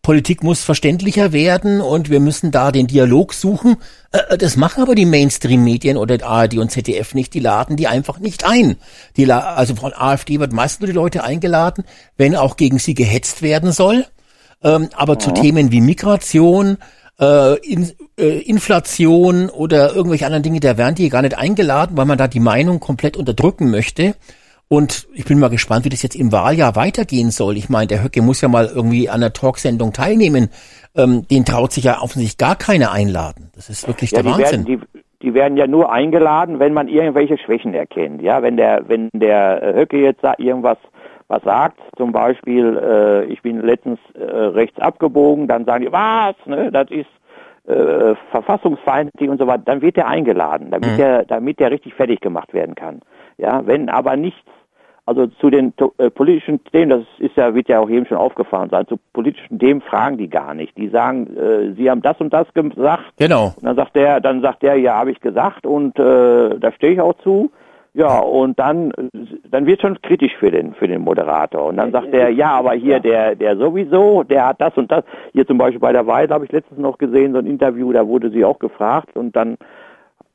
Politik 0.05 0.45
muss 0.45 0.63
verständlicher 0.63 1.33
werden 1.33 1.81
und 1.81 2.11
wir 2.11 2.21
müssen 2.21 2.53
da 2.53 2.71
den 2.71 2.87
Dialog 2.87 3.33
suchen. 3.33 3.79
Äh, 4.13 4.35
äh, 4.35 4.39
das 4.39 4.57
machen 4.57 4.83
aber 4.83 4.95
die 4.95 5.07
Mainstream-Medien 5.07 5.97
oder 5.97 6.23
ARD 6.25 6.59
und 6.59 6.71
ZDF 6.71 7.15
nicht. 7.15 7.35
Die 7.35 7.41
laden 7.41 7.77
die 7.77 7.89
einfach 7.89 8.21
nicht 8.21 8.45
ein. 8.45 8.77
Die, 9.17 9.33
also 9.33 9.75
von 9.75 9.93
AfD 9.93 10.39
wird 10.39 10.53
meistens 10.53 10.81
nur 10.81 10.89
die 10.89 10.95
Leute 10.95 11.25
eingeladen, 11.25 11.85
wenn 12.17 12.37
auch 12.37 12.57
gegen 12.57 12.79
sie 12.79 12.95
gehetzt 12.95 13.43
werden 13.43 13.73
soll. 13.73 14.05
Ähm, 14.63 14.91
aber 14.95 15.15
ja. 15.15 15.19
zu 15.19 15.33
Themen 15.33 15.73
wie 15.73 15.81
Migration, 15.81 16.79
äh, 17.19 17.57
Inflation 18.17 19.49
oder 19.49 19.95
irgendwelche 19.95 20.27
anderen 20.27 20.43
Dinge, 20.43 20.61
da 20.61 20.77
werden 20.77 20.97
die 20.97 21.09
gar 21.09 21.23
nicht 21.23 21.39
eingeladen, 21.39 21.97
weil 21.97 22.07
man 22.07 22.19
da 22.19 22.29
die 22.29 22.41
Meinung 22.41 22.81
komplett 22.81 23.17
unterdrücken 23.17 23.71
möchte. 23.71 24.15
Und 24.69 25.07
ich 25.15 25.25
bin 25.25 25.39
mal 25.39 25.51
gespannt, 25.51 25.85
wie 25.85 25.91
das 25.91 26.03
jetzt 26.03 26.17
im 26.17 26.33
Wahljahr 26.33 26.75
weitergehen 26.75 27.31
soll. 27.31 27.57
Ich 27.57 27.69
meine, 27.69 27.87
der 27.87 28.03
Höcke 28.03 28.23
muss 28.23 28.41
ja 28.41 28.49
mal 28.49 28.67
irgendwie 28.67 29.09
an 29.09 29.21
der 29.21 29.33
Talksendung 29.33 29.93
teilnehmen. 29.93 30.49
Ähm, 30.97 31.27
den 31.29 31.45
traut 31.45 31.73
sich 31.73 31.85
ja 31.85 32.01
offensichtlich 32.01 32.39
gar 32.39 32.57
keiner 32.57 32.93
einladen. 32.93 33.51
Das 33.55 33.69
ist 33.69 33.87
wirklich 33.87 34.13
ja, 34.13 34.23
der 34.23 34.33
Wahnsinn. 34.33 34.67
Werden, 34.67 34.87
die, 34.93 34.99
die, 35.23 35.35
werden 35.35 35.57
ja 35.57 35.67
nur 35.67 35.93
eingeladen, 35.93 36.59
wenn 36.61 36.73
man 36.73 36.89
irgendwelche 36.89 37.37
Schwächen 37.39 37.75
erkennt. 37.75 38.23
Ja, 38.23 38.43
wenn 38.43 38.57
der, 38.57 38.89
wenn 38.89 39.11
der 39.13 39.75
Höcke 39.75 39.99
jetzt 40.01 40.23
irgendwas 40.39 40.79
was 41.29 41.43
sagt, 41.43 41.81
zum 41.97 42.13
Beispiel, 42.13 42.77
äh, 42.77 43.25
ich 43.33 43.41
bin 43.43 43.61
letztens 43.61 43.99
äh, 44.15 44.23
rechts 44.23 44.79
abgebogen, 44.79 45.49
dann 45.49 45.65
sagen 45.65 45.85
die, 45.85 45.93
was, 45.93 46.35
ne, 46.47 46.71
das 46.71 46.91
ist 46.91 47.09
äh, 47.67 48.15
verfassungsfeindlich 48.31 49.29
und 49.29 49.39
so 49.39 49.47
weiter, 49.47 49.63
dann 49.65 49.81
wird 49.81 49.97
er 49.97 50.07
eingeladen, 50.07 50.71
damit 50.71 50.93
mhm. 50.93 50.97
der, 50.97 51.25
damit 51.25 51.61
der 51.61 51.71
richtig 51.71 51.95
fertig 51.95 52.21
gemacht 52.21 52.53
werden 52.53 52.75
kann. 52.75 53.01
Ja, 53.39 53.67
wenn 53.67 53.89
aber 53.89 54.17
nichts, 54.17 54.41
also 55.07 55.27
zu 55.27 55.51
den 55.51 55.75
äh, 55.99 56.11
politischen 56.11 56.65
Themen, 56.65 56.91
das 56.91 57.03
ist 57.19 57.37
ja, 57.37 57.55
wird 57.55 57.69
ja 57.69 57.81
auch 57.81 57.91
eben 57.91 58.07
schon 58.07 58.17
aufgefahren 58.17 58.71
sein, 58.71 58.87
zu 58.87 58.99
politischen 59.13 59.59
Themen 59.59 59.83
fragen 59.83 60.17
die 60.17 60.29
gar 60.29 60.55
nicht. 60.55 60.77
Die 60.79 60.89
sagen, 60.89 61.37
äh, 61.37 61.75
sie 61.75 61.91
haben 61.91 62.01
das 62.01 62.19
und 62.21 62.33
das 62.33 62.47
gesagt. 62.55 63.05
Genau. 63.19 63.53
Und 63.57 63.65
dann 63.65 63.77
sagt 63.77 63.97
der, 63.97 64.21
dann 64.21 64.41
sagt 64.41 64.63
der, 64.63 64.77
ja, 64.77 64.95
habe 64.95 65.11
ich 65.11 65.21
gesagt 65.21 65.67
und 65.67 65.99
äh, 65.99 66.59
da 66.59 66.73
stehe 66.73 66.95
ich 66.95 67.01
auch 67.01 67.15
zu. 67.23 67.51
Ja, 67.97 68.19
und 68.19 68.59
dann, 68.59 68.93
dann 69.49 69.67
wird 69.67 69.81
schon 69.81 70.03
kritisch 70.03 70.33
für 70.41 70.51
den, 70.51 70.75
für 70.75 70.89
den 70.89 71.03
Moderator. 71.03 71.67
Und 71.67 71.77
dann 71.77 71.93
sagt 71.93 72.13
er, 72.13 72.29
ja, 72.29 72.51
aber 72.51 72.73
hier 72.73 72.99
der, 72.99 73.37
der 73.37 73.57
sowieso, 73.57 74.25
der 74.25 74.49
hat 74.49 74.61
das 74.61 74.77
und 74.77 74.91
das. 74.91 75.05
Hier 75.33 75.47
zum 75.47 75.59
Beispiel 75.59 75.79
bei 75.79 75.93
der 75.93 76.05
Weide 76.05 76.35
habe 76.35 76.45
ich 76.45 76.51
letztens 76.51 76.81
noch 76.81 76.99
gesehen, 76.99 77.35
so 77.35 77.39
ein 77.39 77.47
Interview, 77.47 77.93
da 77.93 78.05
wurde 78.05 78.31
sie 78.31 78.45
auch 78.45 78.59
gefragt 78.59 79.17
und 79.17 79.37
dann 79.37 79.59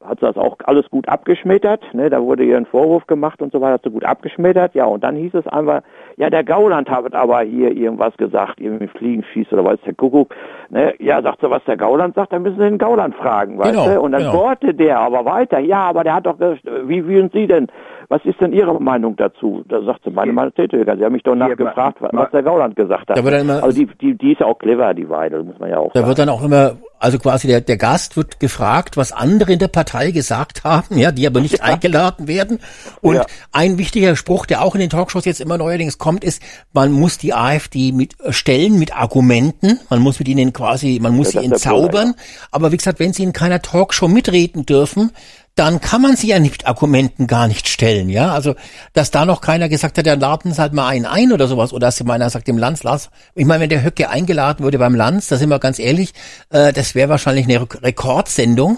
hat 0.03 0.23
das 0.23 0.38
auch 0.38 0.56
alles 0.63 0.89
gut 0.89 1.10
abgeschmettert. 1.10 1.83
Ne? 1.93 2.10
Da 2.10 2.21
wurde 2.21 2.43
ihr 2.43 2.56
ein 2.56 2.65
Vorwurf 2.65 3.06
gemacht 3.08 3.41
und 3.41 3.52
so 3.52 3.60
weiter, 3.60 3.73
hat 3.73 3.83
sie 3.83 3.89
gut 3.89 4.06
abgeschmettert. 4.06 4.73
Ja, 4.73 4.85
und 4.85 5.04
dann 5.04 5.15
hieß 5.15 5.33
es 5.33 5.47
einfach, 5.47 5.81
ja, 6.15 6.29
der 6.29 6.43
Gauland 6.43 6.89
hat 6.89 7.13
aber 7.13 7.41
hier 7.41 7.75
irgendwas 7.75 8.15
gesagt, 8.17 8.62
irgendwie 8.62 8.87
Fliegen 8.87 9.23
schießt 9.23 9.52
oder 9.52 9.65
weiß 9.65 9.79
der 9.85 9.93
Kuckuck. 9.93 10.33
Ne? 10.69 10.93
Ja, 11.00 11.21
sagt 11.21 11.41
sie, 11.41 11.50
was 11.50 11.63
der 11.65 11.77
Gauland 11.77 12.15
sagt, 12.15 12.31
dann 12.31 12.43
müssen 12.43 12.58
Sie 12.58 12.63
den 12.63 12.77
Gauland 12.77 13.15
fragen, 13.15 13.58
weißt 13.58 13.71
genau, 13.71 13.89
du? 13.89 14.02
Und 14.02 14.13
dann 14.13 14.21
genau. 14.21 14.33
bohrte 14.33 14.73
der 14.73 15.00
aber 15.00 15.25
weiter, 15.25 15.60
ja, 15.60 15.81
aber 15.81 16.04
der 16.04 16.15
hat 16.15 16.25
doch, 16.25 16.39
wie 16.39 17.02
fühlen 17.02 17.29
Sie 17.33 17.47
denn? 17.47 17.67
Was 18.10 18.25
ist 18.25 18.41
denn 18.41 18.53
Ihre 18.53 18.81
Meinung 18.81 19.15
dazu? 19.15 19.63
Da 19.67 19.83
sagt 19.83 20.03
sie, 20.03 20.10
meine 20.10 20.33
Meinung 20.33 20.51
Sie 20.57 21.05
haben 21.05 21.13
mich 21.13 21.23
doch 21.23 21.35
nachgefragt, 21.35 22.01
was 22.01 22.31
der 22.31 22.43
Gauland 22.43 22.75
gesagt 22.75 23.10
hat. 23.10 23.15
also 23.63 23.79
die, 23.79 23.85
die, 24.01 24.17
die 24.17 24.31
ist 24.31 24.39
ja 24.41 24.47
auch 24.47 24.57
clever, 24.57 24.93
die 24.95 25.07
Weidel, 25.10 25.43
muss 25.43 25.60
man 25.60 25.69
ja 25.69 25.77
auch 25.77 25.93
Da 25.93 25.99
sagen. 25.99 26.07
wird 26.07 26.19
dann 26.19 26.29
auch 26.29 26.43
immer 26.43 26.77
also 26.99 27.17
quasi 27.17 27.47
der, 27.47 27.62
der 27.62 27.77
Gast 27.77 28.17
wird 28.17 28.39
gefragt, 28.39 28.97
was 28.97 29.12
andere 29.12 29.53
in 29.53 29.60
der 29.60 29.69
Partei 29.69 30.12
gesagt 30.12 30.65
haben, 30.65 30.97
ja, 30.97 31.12
die 31.12 31.25
aber 31.25 31.39
nicht 31.39 31.57
ja. 31.60 31.63
eingeladen 31.63 32.27
werden. 32.27 32.60
Und 33.01 33.15
ja. 33.15 33.25
ein 33.51 33.77
wichtiger 33.77 34.15
Spruch, 34.15 34.45
der 34.45 34.62
auch 34.62 34.75
in 34.75 34.81
den 34.81 34.89
Talkshows 34.89 35.25
jetzt 35.25 35.39
immer 35.39 35.57
neuerdings 35.57 35.97
kommt, 35.97 36.23
ist, 36.23 36.41
man 36.73 36.91
muss 36.91 37.17
die 37.17 37.33
AfD 37.33 37.93
mit 37.93 38.19
äh, 38.19 38.33
stellen 38.33 38.77
mit 38.77 38.95
Argumenten, 38.95 39.79
man 39.89 40.01
muss 40.01 40.19
mit 40.19 40.27
ihnen 40.27 40.51
quasi, 40.51 40.99
man 41.01 41.15
muss 41.15 41.33
ja, 41.33 41.41
sie 41.41 41.47
entzaubern. 41.47 42.15
Aber 42.51 42.71
wie 42.71 42.77
gesagt, 42.77 42.99
wenn 42.99 43.13
sie 43.13 43.23
in 43.23 43.33
keiner 43.33 43.62
Talkshow 43.62 44.07
mitreden 44.07 44.65
dürfen, 44.65 45.12
dann 45.60 45.81
kann 45.81 46.01
man 46.01 46.15
sie 46.15 46.29
ja 46.29 46.39
mit 46.39 46.65
Argumenten 46.65 47.27
gar 47.27 47.49
nicht 47.49 47.67
stellen, 47.67 48.07
ja. 48.07 48.31
Also, 48.31 48.55
dass 48.93 49.12
da 49.12 49.25
noch 49.25 49.41
keiner 49.41 49.67
gesagt 49.67 49.97
hat, 49.97 50.05
der 50.05 50.15
laden 50.15 50.57
halt 50.57 50.71
mal 50.71 50.87
einen 50.87 51.05
ein 51.05 51.33
oder 51.33 51.47
sowas, 51.47 51.73
oder 51.73 51.87
dass 51.87 52.01
meiner 52.05 52.29
sagt 52.29 52.47
dem 52.47 52.57
Lanz, 52.57 52.83
Lars, 52.83 53.12
ich 53.35 53.45
meine, 53.45 53.63
wenn 53.63 53.69
der 53.69 53.83
Höcke 53.83 54.10
eingeladen 54.10 54.63
würde 54.63 54.79
beim 54.79 54.95
Lanz, 54.95 55.27
da 55.27 55.35
sind 55.35 55.49
wir 55.49 55.60
ganz 55.60 55.77
ehrlich, 55.77 56.13
äh, 56.49 56.71
das 56.71 56.95
wäre 56.95 57.10
wahrscheinlich 57.10 57.45
eine 57.45 57.67
Rekordsendung. 57.83 58.77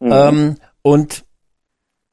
Mhm. 0.00 0.10
Ähm, 0.10 0.56
und 0.80 1.24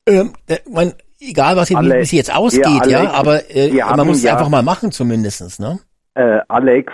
ähm, 0.06 0.34
mein, 0.70 0.94
egal 1.22 1.56
was 1.56 1.74
Alex, 1.74 2.02
wie, 2.02 2.06
sie 2.06 2.18
jetzt 2.18 2.36
ausgeht, 2.36 2.66
ja, 2.66 2.72
Alex, 2.74 2.92
ja 2.92 3.12
aber 3.12 3.56
äh, 3.56 3.72
man 3.96 4.06
muss 4.06 4.18
es 4.18 4.24
ja, 4.24 4.34
einfach 4.34 4.50
mal 4.50 4.64
machen 4.64 4.92
zumindestens, 4.92 5.60
ne? 5.60 5.80
Äh, 6.16 6.42
Alex, 6.50 6.92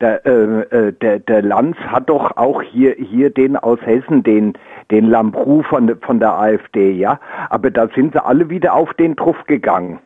der, 0.00 0.24
äh, 0.26 0.30
äh, 0.30 0.92
der, 0.92 1.18
der 1.18 1.42
Lanz 1.42 1.76
hat 1.78 2.10
doch 2.10 2.36
auch 2.36 2.62
hier, 2.62 2.94
hier 2.94 3.30
den 3.30 3.56
aus 3.56 3.80
Hessen, 3.80 4.22
den, 4.22 4.52
den 4.90 5.06
Lambrou 5.06 5.62
von, 5.62 5.98
von 6.00 6.20
der 6.20 6.32
AfD, 6.32 6.92
ja. 6.92 7.20
Aber 7.50 7.70
da 7.70 7.88
sind 7.94 8.14
sie 8.14 8.24
alle 8.24 8.48
wieder 8.50 8.74
auf 8.74 8.92
den 8.94 9.16
Truff 9.16 9.44
gegangen. 9.46 9.98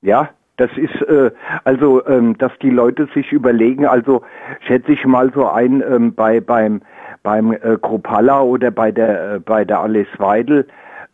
Ja, 0.00 0.30
das 0.56 0.70
ist 0.76 1.02
äh, 1.02 1.30
also, 1.64 2.04
ähm, 2.06 2.36
dass 2.38 2.52
die 2.60 2.70
Leute 2.70 3.08
sich 3.14 3.32
überlegen, 3.32 3.86
also 3.86 4.22
schätze 4.66 4.92
ich 4.92 5.04
mal 5.04 5.32
so 5.32 5.46
ein 5.46 5.82
ähm, 5.88 6.14
bei 6.14 6.40
beim 6.40 6.82
beim 7.22 7.52
äh, 7.52 7.76
Kropala 7.80 8.42
oder 8.42 8.70
bei 8.70 8.90
der 8.90 9.34
äh, 9.34 9.40
bei 9.40 9.64
der 9.64 9.80
Alice 9.80 10.18
Weidel, 10.18 10.66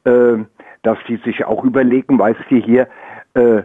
äh, 0.05 0.39
dass 0.83 0.99
die 1.09 1.17
sich 1.17 1.45
auch 1.45 1.63
überlegen, 1.63 2.19
weißt 2.19 2.41
du 2.49 2.57
hier, 2.57 2.89
äh, 3.35 3.63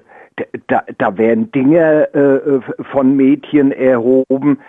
da, 0.68 0.84
da 0.98 1.18
werden 1.18 1.52
Dinge 1.52 2.14
äh, 2.14 2.84
von 2.92 3.16
Mädchen 3.16 3.72
erhoben, 3.72 4.60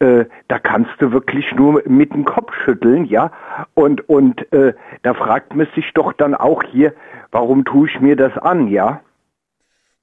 äh, 0.00 0.26
da 0.48 0.58
kannst 0.58 0.92
du 1.00 1.12
wirklich 1.12 1.52
nur 1.54 1.82
mit 1.86 2.12
dem 2.12 2.24
Kopf 2.24 2.52
schütteln, 2.64 3.04
ja. 3.04 3.32
Und, 3.74 4.08
und 4.08 4.50
äh, 4.52 4.74
da 5.02 5.14
fragt 5.14 5.54
man 5.54 5.66
sich 5.74 5.92
doch 5.94 6.12
dann 6.12 6.34
auch 6.34 6.62
hier, 6.62 6.94
warum 7.30 7.64
tue 7.64 7.88
ich 7.88 8.00
mir 8.00 8.16
das 8.16 8.36
an, 8.38 8.68
ja? 8.68 9.00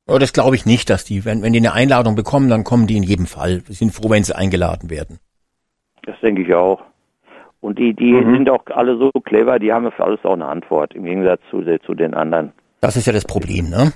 Oh, 0.07 0.17
das 0.19 0.33
glaube 0.33 0.55
ich 0.55 0.65
nicht, 0.65 0.89
dass 0.89 1.03
die, 1.03 1.25
wenn, 1.25 1.41
wenn 1.41 1.53
die 1.53 1.59
eine 1.59 1.73
Einladung 1.73 2.15
bekommen, 2.15 2.49
dann 2.49 2.63
kommen 2.63 2.87
die 2.87 2.97
in 2.97 3.03
jedem 3.03 3.25
Fall. 3.25 3.63
Wir 3.65 3.75
sind 3.75 3.91
froh, 3.91 4.09
wenn 4.09 4.23
sie 4.23 4.35
eingeladen 4.35 4.89
werden. 4.89 5.19
Das 6.03 6.15
denke 6.21 6.43
ich 6.43 6.53
auch. 6.53 6.83
Und 7.59 7.79
die, 7.79 7.95
die 7.95 8.13
mhm. 8.13 8.33
sind 8.33 8.49
auch 8.51 8.63
alle 8.67 8.97
so 8.97 9.09
clever, 9.23 9.57
die 9.57 9.73
haben 9.73 9.91
für 9.91 10.03
alles 10.03 10.23
auch 10.23 10.33
eine 10.33 10.45
Antwort, 10.45 10.93
im 10.93 11.05
Gegensatz 11.05 11.41
zu, 11.49 11.63
zu 11.79 11.95
den 11.95 12.13
anderen. 12.13 12.51
Das 12.81 12.95
ist 12.95 13.07
ja 13.07 13.13
das 13.13 13.25
Problem, 13.25 13.69
ne? 13.69 13.91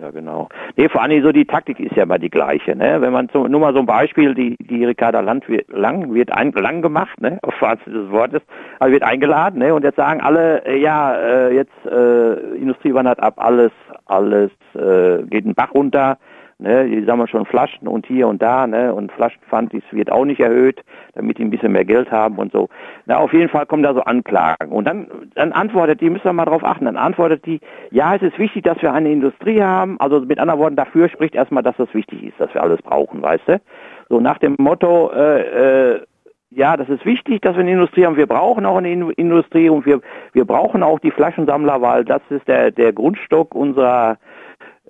Ja, 0.00 0.10
genau. 0.10 0.48
Nee, 0.76 0.88
vor 0.88 1.02
allem 1.02 1.22
so 1.22 1.30
die 1.30 1.44
Taktik 1.44 1.78
ist 1.78 1.94
ja 1.94 2.04
immer 2.04 2.18
die 2.18 2.30
gleiche, 2.30 2.74
ne? 2.74 3.02
Wenn 3.02 3.12
man 3.12 3.28
so, 3.32 3.46
nur 3.46 3.60
mal 3.60 3.74
so 3.74 3.80
ein 3.80 3.86
Beispiel, 3.86 4.34
die, 4.34 4.56
die 4.58 4.84
Ricarda 4.84 5.20
Land 5.20 5.46
wird, 5.46 5.68
lang 5.68 6.14
wird 6.14 6.32
ein, 6.32 6.52
lang 6.52 6.80
gemacht, 6.80 7.20
ne? 7.20 7.38
Auf 7.42 7.54
Basis 7.60 7.84
des 7.84 8.10
Wortes, 8.10 8.40
also 8.78 8.92
wird 8.92 9.02
eingeladen, 9.02 9.58
ne? 9.58 9.74
Und 9.74 9.84
jetzt 9.84 9.96
sagen 9.96 10.22
alle, 10.22 10.64
äh, 10.64 10.78
ja, 10.78 11.14
äh, 11.16 11.54
jetzt 11.54 11.74
äh, 11.84 12.56
Industrie 12.56 12.94
wandert 12.94 13.20
ab, 13.20 13.34
alles, 13.36 13.72
alles 14.06 14.50
äh, 14.74 15.22
geht 15.24 15.44
den 15.44 15.54
Bach 15.54 15.74
runter, 15.74 16.16
Ne, 16.60 16.86
die 16.86 17.04
sammeln 17.04 17.26
schon 17.26 17.46
Flaschen 17.46 17.88
und 17.88 18.06
hier 18.06 18.28
und 18.28 18.42
da, 18.42 18.66
ne, 18.66 18.92
und 18.92 19.10
Flaschenpfand, 19.12 19.72
das 19.72 19.80
wird 19.92 20.12
auch 20.12 20.26
nicht 20.26 20.40
erhöht, 20.40 20.82
damit 21.14 21.38
die 21.38 21.42
ein 21.42 21.48
bisschen 21.48 21.72
mehr 21.72 21.86
Geld 21.86 22.10
haben 22.10 22.36
und 22.36 22.52
so. 22.52 22.68
Na, 23.06 23.16
auf 23.16 23.32
jeden 23.32 23.48
Fall 23.48 23.64
kommen 23.64 23.82
da 23.82 23.94
so 23.94 24.02
Anklagen. 24.02 24.70
Und 24.70 24.86
dann, 24.86 25.06
dann 25.34 25.52
antwortet 25.52 26.02
die, 26.02 26.10
müssen 26.10 26.24
wir 26.24 26.34
mal 26.34 26.44
drauf 26.44 26.62
achten, 26.62 26.84
dann 26.84 26.98
antwortet 26.98 27.46
die, 27.46 27.60
ja, 27.90 28.14
es 28.14 28.20
ist 28.20 28.38
wichtig, 28.38 28.64
dass 28.64 28.82
wir 28.82 28.92
eine 28.92 29.10
Industrie 29.10 29.62
haben. 29.62 29.98
Also 30.00 30.20
mit 30.20 30.38
anderen 30.38 30.60
Worten, 30.60 30.76
dafür 30.76 31.08
spricht 31.08 31.34
erstmal, 31.34 31.62
dass 31.62 31.78
das 31.78 31.94
wichtig 31.94 32.22
ist, 32.24 32.38
dass 32.38 32.52
wir 32.52 32.62
alles 32.62 32.82
brauchen, 32.82 33.22
weißt 33.22 33.48
du? 33.48 33.60
So 34.10 34.20
nach 34.20 34.36
dem 34.36 34.54
Motto, 34.58 35.10
äh, 35.12 35.94
äh, 35.94 36.00
ja, 36.50 36.76
das 36.76 36.88
ist 36.88 37.06
wichtig, 37.06 37.42
dass 37.42 37.54
wir 37.54 37.60
eine 37.60 37.72
Industrie 37.72 38.04
haben. 38.04 38.16
Wir 38.16 38.26
brauchen 38.26 38.66
auch 38.66 38.76
eine 38.76 38.90
Industrie 39.12 39.70
und 39.70 39.86
wir, 39.86 40.00
wir 40.32 40.44
brauchen 40.44 40.82
auch 40.82 40.98
die 40.98 41.12
Flaschensammler, 41.12 41.80
weil 41.80 42.04
das 42.04 42.22
ist 42.28 42.48
der, 42.48 42.72
der 42.72 42.92
Grundstock 42.92 43.54
unserer, 43.54 44.18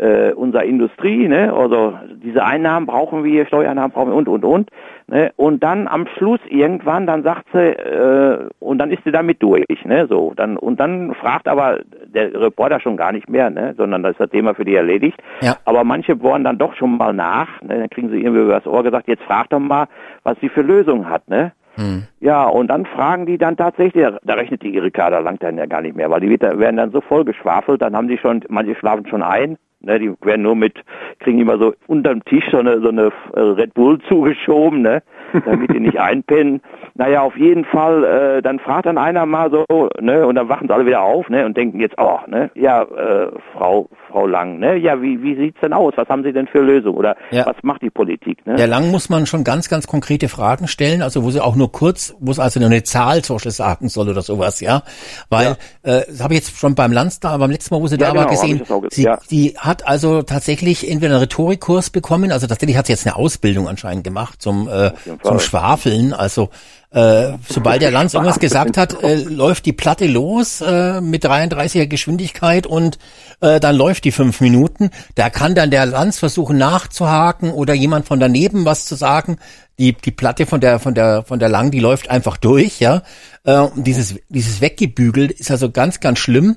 äh, 0.01 0.33
unserer 0.33 0.65
Industrie, 0.65 1.29
ne? 1.29 1.53
Also 1.53 1.95
diese 2.23 2.43
Einnahmen 2.43 2.87
brauchen 2.87 3.23
wir, 3.23 3.45
Steuereinnahmen 3.47 3.91
brauchen 3.91 4.11
wir 4.11 4.17
und 4.17 4.29
und 4.29 4.45
und. 4.45 4.71
Ne? 5.09 5.31
Und 5.37 5.63
dann 5.63 5.89
am 5.89 6.07
Schluss 6.17 6.41
irgendwann, 6.49 7.07
dann 7.07 7.23
sagt 7.23 7.47
sie, 7.53 7.59
äh, 7.59 8.49
und 8.61 8.79
dann 8.79 8.91
ist 8.91 9.05
sie 9.05 9.13
damit 9.13 9.43
durch, 9.43 9.85
ne? 9.85 10.07
So, 10.09 10.33
dann 10.35 10.57
und 10.57 10.81
dann 10.81 11.15
fragt 11.15 11.49
aber 11.49 11.81
der 12.07 12.33
Reporter 12.41 12.81
schon 12.81 12.97
gar 12.97 13.13
nicht 13.13 13.29
mehr, 13.29 13.51
ne? 13.51 13.75
Sondern 13.77 14.03
das 14.03 14.13
ist 14.13 14.21
das 14.21 14.31
Thema 14.31 14.55
für 14.55 14.65
die 14.65 14.75
erledigt. 14.75 15.21
Ja. 15.43 15.57
Aber 15.67 15.85
manche 15.85 16.17
bohren 16.17 16.45
dann 16.45 16.57
doch 16.57 16.75
schon 16.77 16.97
mal 16.97 17.13
nach, 17.13 17.61
ne? 17.61 17.81
Dann 17.81 17.91
kriegen 17.91 18.09
sie 18.09 18.23
irgendwie 18.23 18.43
über 18.43 18.55
das 18.55 18.67
Ohr 18.67 18.83
gesagt, 18.83 19.07
jetzt 19.07 19.23
fragt 19.25 19.53
doch 19.53 19.59
mal, 19.59 19.87
was 20.23 20.39
sie 20.41 20.49
für 20.49 20.63
Lösungen 20.63 21.11
hat, 21.11 21.29
ne? 21.29 21.53
Hm. 21.75 22.05
Ja, 22.21 22.47
und 22.47 22.69
dann 22.69 22.87
fragen 22.87 23.27
die 23.27 23.39
dann 23.39 23.57
tatsächlich, 23.57 24.05
da 24.23 24.35
rechnet 24.35 24.63
die 24.63 24.79
Ricarda 24.79 25.19
lang 25.21 25.39
dann 25.41 25.57
ja 25.57 25.67
gar 25.67 25.83
nicht 25.83 25.97
mehr, 25.97 26.11
weil 26.11 26.21
die 26.21 26.31
werden 26.41 26.77
dann 26.77 26.91
so 26.91 27.01
voll 27.01 27.25
geschwafelt, 27.25 27.81
dann 27.83 27.95
haben 27.95 28.09
die 28.09 28.19
schon, 28.19 28.43
manche 28.49 28.75
schlafen 28.75 29.07
schon 29.07 29.23
ein, 29.23 29.57
Ne, 29.83 29.99
die 29.99 30.15
werden 30.23 30.43
nur 30.43 30.57
mit, 30.57 30.79
kriegen 31.21 31.39
immer 31.39 31.59
so 31.59 31.75
unterm 31.87 32.23
Tisch 32.25 32.45
so 32.51 32.59
eine, 32.59 32.81
so 32.83 32.89
eine 32.89 33.11
äh, 33.35 33.41
Red 33.41 33.73
Bull 33.75 33.99
zugeschoben, 34.09 34.83
ne, 34.83 35.03
damit 35.45 35.73
die 35.73 35.81
nicht 35.81 35.99
einpennen. 35.99 36.61
Naja, 36.95 37.23
auf 37.23 37.37
jeden 37.37 37.65
Fall, 37.65 38.05
äh, 38.05 38.43
dann 38.43 38.59
fragt 38.59 38.87
dann 38.87 38.99
einer 38.99 39.27
mal 39.27 39.51
so, 39.51 39.89
ne, 40.01 40.27
und 40.27 40.35
dann 40.35 40.49
wachen 40.49 40.69
sie 40.69 40.75
alle 40.75 40.87
wieder 40.87 41.03
auf, 41.03 41.29
ne, 41.29 41.47
und 41.47 41.57
denken 41.57 41.81
jetzt, 41.81 41.95
oh, 41.99 42.19
ne, 42.27 42.51
ja, 42.55 42.83
äh, 42.83 43.31
Frau, 43.53 43.89
Frau 44.11 44.27
Lang, 44.27 44.59
ne, 44.59 44.77
ja, 44.77 45.01
wie, 45.01 45.23
wie 45.23 45.37
sieht's 45.37 45.61
denn 45.61 45.73
aus? 45.73 45.95
Was 45.97 46.09
haben 46.09 46.23
Sie 46.23 46.33
denn 46.33 46.47
für 46.47 46.61
Lösungen? 46.61 46.97
Oder 46.97 47.17
ja. 47.31 47.47
was 47.47 47.57
macht 47.63 47.83
die 47.83 47.91
Politik, 47.91 48.47
ne? 48.47 48.57
Der 48.57 48.67
Lang 48.67 48.91
muss 48.91 49.09
man 49.09 49.27
schon 49.27 49.45
ganz, 49.45 49.69
ganz 49.69 49.87
konkrete 49.87 50.29
Fragen 50.29 50.69
stellen, 50.69 51.03
also 51.03 51.25
wo 51.25 51.31
sie 51.31 51.43
auch 51.43 51.57
nur 51.57 51.73
kurz, 51.73 52.15
wo 52.21 52.31
es 52.31 52.39
also 52.39 52.61
nur 52.61 52.69
eine 52.69 52.83
Zahl 52.83 53.23
zum 53.23 53.37
Beispiel 53.37 53.53
sagen 53.53 53.89
soll 53.89 54.09
oder 54.09 54.23
sowas, 54.23 54.61
ja, 54.61 54.83
weil, 55.29 55.57
ja. 55.85 55.99
äh, 55.99 56.05
das 56.07 56.23
habe 56.23 56.35
ich 56.35 56.41
jetzt 56.41 56.59
schon 56.59 56.75
beim 56.75 56.93
Lanz 56.93 57.21
da, 57.21 57.37
beim 57.37 57.51
letzten 57.51 57.75
Mal, 57.75 57.81
wo 57.81 57.87
sie 57.87 57.97
ja, 57.97 58.07
da 58.07 58.13
genau, 58.13 58.23
war, 58.23 58.31
gesehen, 58.31 58.63
sie, 58.91 59.05
ja. 59.05 59.19
die 59.31 59.55
hat 59.57 59.87
also 59.87 60.23
tatsächlich 60.23 60.91
entweder 60.91 61.15
einen 61.15 61.23
Rhetorikkurs 61.23 61.91
bekommen, 61.91 62.33
also 62.33 62.47
tatsächlich 62.47 62.77
hat 62.77 62.87
sie 62.87 62.93
jetzt 62.93 63.07
eine 63.07 63.17
Ausbildung 63.17 63.69
anscheinend 63.69 64.05
gemacht 64.05 64.43
zum, 64.43 64.69
äh, 64.69 64.91
zum 65.23 65.39
Schwafeln, 65.39 66.13
also 66.13 66.51
äh, 66.93 67.35
sobald 67.49 67.83
der 67.83 67.93
Lanz 67.93 68.15
irgendwas 68.15 68.41
gesagt 68.41 68.77
hat, 68.77 69.01
äh, 69.05 69.15
läuft 69.23 69.65
die 69.65 69.73
Platte 69.73 70.09
los 70.09 70.61
äh, 70.61 71.01
mit 71.01 71.25
33er 71.25 71.87
Geschwindigkeit 71.87 72.67
und 72.67 72.99
äh, 73.41 73.61
dann 73.61 73.77
läuft 73.77 74.05
die 74.05 74.11
fünf 74.11 74.41
Minuten. 74.41 74.91
Da 75.15 75.31
kann 75.31 75.55
dann 75.55 75.71
der 75.71 75.87
Lanz 75.87 76.19
versuchen 76.19 76.59
nachzuhaken 76.59 77.53
oder 77.53 77.75
jemand 77.75 78.09
von 78.09 78.19
daneben 78.19 78.65
was 78.65 78.87
zu 78.87 78.97
sagen. 78.97 79.37
Die, 79.81 79.95
die 79.95 80.11
Platte 80.11 80.47
von 80.47 80.61
der, 80.61 80.79
von 80.79 80.95
der, 80.95 81.25
von 81.25 81.39
der 81.39 81.49
Lang, 81.49 81.71
die 81.71 81.81
läuft 81.81 82.11
einfach 82.11 82.37
durch, 82.37 82.81
ja. 82.81 83.03
Äh, 83.45 83.69
dieses, 83.77 84.17
dieses 84.29 84.61
weggebügelt 84.61 85.33
ist 85.33 85.51
also 85.51 85.71
ganz, 85.71 86.01
ganz 86.01 86.19
schlimm. 86.19 86.57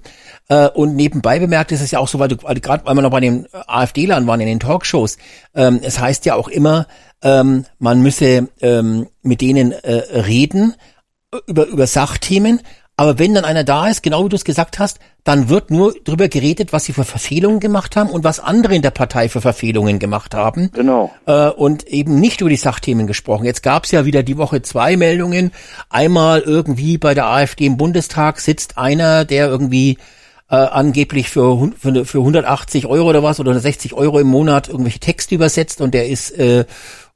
Äh, 0.49 0.67
und 0.67 0.95
nebenbei 0.95 1.39
bemerkt 1.39 1.71
ist 1.71 1.81
es 1.81 1.91
ja 1.91 1.99
auch 1.99 2.07
so, 2.07 2.19
weil 2.19 2.27
du, 2.27 2.37
gerade 2.37 2.85
weil 2.85 2.95
wir 2.95 3.01
noch 3.01 3.11
bei 3.11 3.21
den 3.21 3.47
AfD-Lern 3.51 4.27
waren 4.27 4.41
in 4.41 4.47
den 4.47 4.59
Talkshows, 4.59 5.17
ähm, 5.55 5.79
es 5.81 5.99
heißt 5.99 6.25
ja 6.25 6.35
auch 6.35 6.49
immer, 6.49 6.85
ähm, 7.21 7.65
man 7.79 8.01
müsse 8.01 8.49
ähm, 8.61 9.07
mit 9.21 9.41
denen 9.41 9.71
äh, 9.71 9.93
reden 10.19 10.75
über, 11.47 11.65
über 11.65 11.87
Sachthemen. 11.87 12.59
Aber 12.95 13.17
wenn 13.17 13.33
dann 13.33 13.43
einer 13.43 13.63
da 13.63 13.87
ist, 13.87 14.03
genau 14.03 14.25
wie 14.25 14.29
du 14.29 14.35
es 14.35 14.45
gesagt 14.45 14.77
hast, 14.77 14.99
dann 15.23 15.49
wird 15.49 15.71
nur 15.71 15.95
darüber 16.03 16.27
geredet, 16.27 16.73
was 16.73 16.85
sie 16.85 16.93
für 16.93 17.05
Verfehlungen 17.05 17.59
gemacht 17.59 17.95
haben 17.95 18.09
und 18.09 18.23
was 18.23 18.39
andere 18.39 18.75
in 18.75 18.81
der 18.81 18.91
Partei 18.91 19.29
für 19.29 19.41
Verfehlungen 19.41 19.97
gemacht 19.97 20.35
haben. 20.35 20.69
Genau. 20.73 21.11
Äh, 21.25 21.49
und 21.49 21.87
eben 21.87 22.19
nicht 22.19 22.41
über 22.41 22.49
die 22.49 22.55
Sachthemen 22.55 23.07
gesprochen. 23.07 23.45
Jetzt 23.45 23.63
gab 23.63 23.85
es 23.85 23.91
ja 23.91 24.05
wieder 24.05 24.21
die 24.21 24.37
Woche 24.37 24.61
zwei 24.61 24.95
Meldungen. 24.95 25.51
Einmal 25.89 26.41
irgendwie 26.41 26.97
bei 26.97 27.15
der 27.15 27.25
AfD 27.25 27.65
im 27.65 27.77
Bundestag 27.77 28.39
sitzt 28.39 28.77
einer, 28.77 29.25
der 29.25 29.47
irgendwie 29.47 29.97
äh, 30.51 30.55
angeblich 30.55 31.29
für, 31.29 31.71
für, 31.79 32.05
für 32.05 32.19
180 32.19 32.85
Euro 32.85 33.09
oder 33.09 33.23
was 33.23 33.39
oder 33.39 33.57
60 33.57 33.93
Euro 33.93 34.19
im 34.19 34.27
Monat 34.27 34.67
irgendwelche 34.67 34.99
Texte 34.99 35.33
übersetzt 35.33 35.81
und 35.81 35.95
der 35.95 36.09
ist 36.09 36.31
äh, 36.37 36.65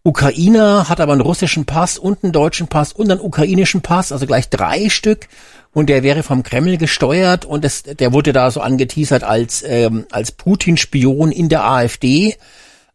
Ukrainer, 0.07 0.87
hat 0.87 1.01
aber 1.01 1.11
einen 1.11 1.21
russischen 1.21 1.65
Pass 1.65 1.97
und 1.97 2.23
einen 2.23 2.31
deutschen 2.31 2.67
Pass 2.67 2.93
und 2.93 3.11
einen 3.11 3.19
ukrainischen 3.19 3.81
Pass, 3.81 4.13
also 4.13 4.25
gleich 4.25 4.49
drei 4.49 4.89
Stück. 4.89 5.27
Und 5.77 5.89
der 5.89 6.01
wäre 6.01 6.23
vom 6.23 6.41
Kreml 6.41 6.77
gesteuert 6.77 7.45
und 7.45 7.63
das, 7.63 7.83
der 7.83 8.11
wurde 8.11 8.33
da 8.33 8.49
so 8.49 8.61
angeteasert 8.61 9.23
als, 9.23 9.63
ähm, 9.63 10.07
als 10.09 10.31
Putin-Spion 10.31 11.31
in 11.31 11.49
der 11.49 11.65
AfD. 11.65 12.35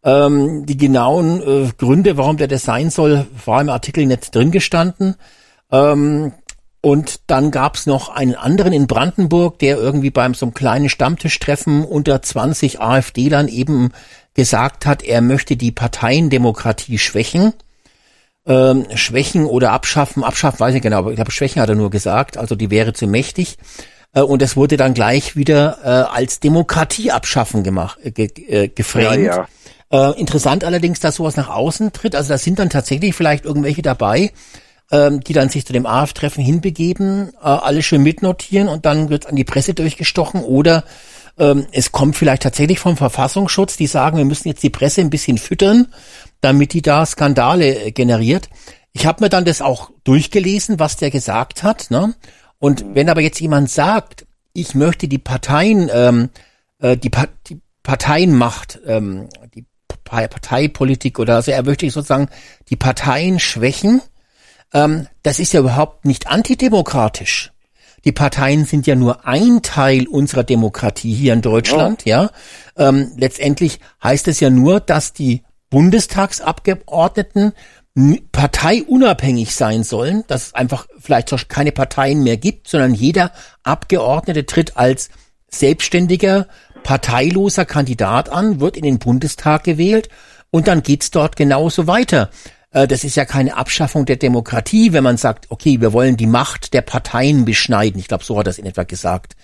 Ähm, 0.03 0.67
die 0.67 0.77
genauen 0.77 1.41
äh, 1.43 1.71
Gründe, 1.79 2.17
warum 2.17 2.39
der 2.39 2.49
das 2.49 2.65
sein 2.65 2.91
soll, 2.91 3.29
war 3.47 3.61
im 3.61 3.69
Artikel 3.69 4.05
nicht 4.05 4.35
drin 4.35 4.51
gestanden. 4.51 5.15
Ähm, 5.71 6.33
und 6.81 7.21
dann 7.29 7.53
gab's 7.53 7.87
noch 7.87 8.09
einen 8.09 8.35
anderen 8.35 8.73
in 8.73 8.89
Brandenburg, 8.89 9.61
der 9.61 9.77
irgendwie 9.77 10.11
beim 10.11 10.35
so 10.35 10.47
einem 10.47 10.55
kleinen 10.55 10.89
Stammtischtreffen 10.89 11.85
unter 11.85 12.21
20 12.21 12.81
AfD-Lern 12.81 13.47
eben 13.47 13.93
gesagt 14.35 14.87
hat, 14.87 15.05
er 15.05 15.21
möchte 15.21 15.57
die 15.57 15.71
Parteiendemokratie 15.71 16.99
schwächen. 16.99 17.53
Ähm, 18.45 18.87
schwächen 18.97 19.47
oder 19.47 19.71
abschaffen, 19.71 20.25
abschaffen 20.25 20.59
weiß 20.59 20.75
ich 20.75 20.83
genau, 20.83 20.99
aber 20.99 21.11
ich 21.11 21.17
glaube, 21.17 21.31
schwächen 21.31 21.63
hat 21.63 21.69
er 21.69 21.77
nur 21.77 21.91
gesagt, 21.91 22.37
also 22.37 22.57
die 22.57 22.71
wäre 22.71 22.93
zu 22.93 23.07
mächtig. 23.07 23.57
Äh, 24.15 24.23
und 24.23 24.43
es 24.43 24.57
wurde 24.57 24.77
dann 24.77 24.95
gleich 24.95 25.37
wieder 25.37 25.79
äh, 25.85 25.89
als 26.15 26.41
Demokratie 26.41 27.13
abschaffen 27.13 27.63
gemacht, 27.63 27.99
äh, 28.03 28.11
ge, 28.11 28.27
äh, 28.49 28.69
geframed. 28.69 29.27
Ja, 29.27 29.47
ja. 29.93 30.11
Äh, 30.11 30.19
interessant 30.19 30.65
allerdings, 30.65 31.01
dass 31.01 31.17
sowas 31.17 31.37
nach 31.37 31.51
außen 31.51 31.93
tritt. 31.93 32.15
Also 32.15 32.31
da 32.31 32.39
sind 32.39 32.59
dann 32.59 32.71
tatsächlich 32.71 33.15
vielleicht 33.15 33.45
irgendwelche 33.45 33.83
dabei, 33.83 34.33
ähm, 34.91 35.21
die 35.21 35.35
dann 35.35 35.49
sich 35.49 35.67
zu 35.67 35.73
dem 35.73 35.87
AF-Treffen 35.87 36.43
hinbegeben, 36.43 37.33
äh, 37.43 37.47
alle 37.47 37.83
schön 37.83 38.03
mitnotieren 38.03 38.69
und 38.69 38.87
dann 38.87 39.09
wird 39.09 39.27
an 39.27 39.37
die 39.37 39.45
Presse 39.45 39.75
durchgestochen 39.75 40.43
oder 40.43 40.85
ähm, 41.39 41.67
es 41.73 41.93
kommt 41.93 42.17
vielleicht 42.17 42.43
tatsächlich 42.43 42.79
vom 42.79 42.97
Verfassungsschutz, 42.97 43.77
die 43.77 43.87
sagen, 43.87 44.19
wir 44.19 44.25
müssen 44.25 44.49
jetzt 44.49 44.63
die 44.63 44.71
Presse 44.71 45.01
ein 45.01 45.11
bisschen 45.11 45.39
füttern, 45.39 45.89
damit 46.43 46.75
die 46.75 46.83
da 46.83 47.07
Skandale 47.07 47.87
äh, 47.87 47.91
generiert. 47.93 48.51
Ich 48.93 49.07
habe 49.07 49.25
mir 49.25 49.31
dann 49.31 49.47
das 49.47 49.63
auch 49.63 49.91
durchgelesen, 50.05 50.79
was 50.79 50.99
der 50.99 51.11
gesagt 51.11 51.63
hat. 51.63 51.91
Ne? 51.91 52.15
Und 52.59 52.85
wenn 52.95 53.09
aber 53.09 53.23
jetzt 53.23 53.41
jemand 53.41 53.71
sagt, 53.71 54.27
ich 54.53 54.75
möchte 54.75 55.09
die 55.09 55.19
Parteien, 55.19 55.91
ähm, 55.91 56.29
äh, 56.79 56.99
die, 56.99 57.09
pa 57.09 57.29
die 57.49 57.61
Parteienmacht, 57.83 58.81
ähm, 58.87 59.29
die 59.55 59.65
Parteipolitik 60.05 61.19
oder 61.19 61.37
also 61.37 61.51
er 61.53 61.63
möchte 61.63 61.89
sozusagen 61.91 62.29
die 62.69 62.77
Parteien 62.77 63.41
schwächen, 63.41 64.03
ähm, 64.75 65.07
das 65.23 65.39
ist 65.39 65.55
ja 65.55 65.61
überhaupt 65.61 66.05
nicht 66.05 66.27
antidemokratisch. 66.27 67.53
Die 68.05 68.13
Parteien 68.13 68.65
sind 68.65 68.87
ja 68.87 68.97
nur 68.97 69.27
ein 69.27 69.63
Teil 69.63 70.09
unserer 70.09 70.43
Demokratie 70.43 71.15
hier 71.15 71.33
in 71.33 71.41
Deutschland, 71.41 72.03
oh. 72.05 72.09
ja. 72.09 72.31
Ähm, 72.77 73.13
letztendlich 73.17 73.79
heißt 74.03 74.29
es 74.29 74.41
ja 74.41 74.51
nur, 74.51 74.81
dass 74.81 75.13
die 75.13 75.43
Bundestagsabgeordneten 75.73 77.53
parteiunabhängig 78.31 79.55
sein 79.55 79.83
sollen, 79.83 80.25
dass 80.29 80.47
es 80.47 80.55
einfach 80.55 80.87
vielleicht 81.01 81.49
keine 81.49 81.73
Parteien 81.73 82.23
mehr 82.23 82.37
gibt, 82.37 82.69
sondern 82.69 82.95
jeder 82.95 83.33
Abgeordnete 83.65 84.47
tritt 84.47 84.77
als 84.77 85.11
selbstständiger, 85.49 86.47
parteiloser 86.85 87.65
Kandidat 87.65 88.29
an, 88.29 88.61
wird 88.61 88.77
in 88.77 88.85
den 88.85 88.99
Bundestag 88.99 89.65
gewählt 89.65 90.09
und 90.51 90.69
dann 90.69 90.83
geht's 90.83 91.11
dort 91.11 91.37
genauso 91.37 91.87
weiter. 91.87 92.31
Äh, 92.71 92.87
das 92.87 93.05
ist 93.05 93.17
ja 93.17 93.25
keine 93.25 93.57
Abschaffung 93.57 94.07
der 94.07 94.17
Demokratie, 94.17 94.93
wenn 94.93 95.05
man 95.05 95.17
sagt, 95.17 95.51
okay, 95.51 95.81
wir 95.81 95.93
wollen 95.93 96.17
die 96.17 96.27
Macht 96.27 96.75
der 96.75 96.83
Parteien 96.83 97.45
beschneiden. 97.45 97.99
Ich 97.99 98.09
glaube, 98.09 98.25
so 98.25 98.39
hat 98.39 98.47
er 98.47 98.51
es 98.51 98.59
in 98.59 98.67
etwa 98.67 98.85
gesagt. 98.85 99.37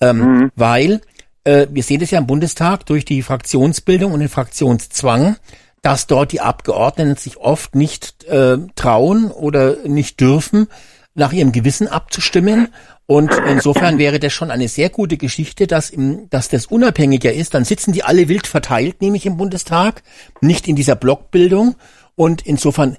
Ähm, 0.00 0.18
mhm. 0.18 0.52
Weil 0.56 1.00
äh, 1.44 1.66
wir 1.70 1.82
sehen 1.82 2.00
das 2.00 2.10
ja 2.10 2.18
im 2.18 2.26
Bundestag 2.26 2.86
durch 2.86 3.04
die 3.04 3.22
Fraktionsbildung 3.22 4.12
und 4.12 4.20
den 4.20 4.28
Fraktionszwang, 4.28 5.36
dass 5.84 6.06
dort 6.06 6.32
die 6.32 6.40
Abgeordneten 6.40 7.16
sich 7.16 7.36
oft 7.36 7.74
nicht 7.74 8.24
äh, 8.24 8.56
trauen 8.74 9.30
oder 9.30 9.76
nicht 9.86 10.18
dürfen, 10.18 10.68
nach 11.14 11.30
ihrem 11.30 11.52
Gewissen 11.52 11.88
abzustimmen. 11.88 12.68
Und 13.04 13.30
insofern 13.46 13.98
wäre 13.98 14.18
das 14.18 14.32
schon 14.32 14.50
eine 14.50 14.68
sehr 14.68 14.88
gute 14.88 15.18
Geschichte, 15.18 15.66
dass, 15.66 15.90
im, 15.90 16.30
dass 16.30 16.48
das 16.48 16.64
unabhängiger 16.64 17.34
ist. 17.34 17.52
Dann 17.52 17.66
sitzen 17.66 17.92
die 17.92 18.02
alle 18.02 18.30
wild 18.30 18.46
verteilt, 18.46 19.02
nämlich 19.02 19.26
im 19.26 19.36
Bundestag, 19.36 20.02
nicht 20.40 20.68
in 20.68 20.74
dieser 20.74 20.96
Blockbildung. 20.96 21.74
Und 22.14 22.46
insofern 22.46 22.96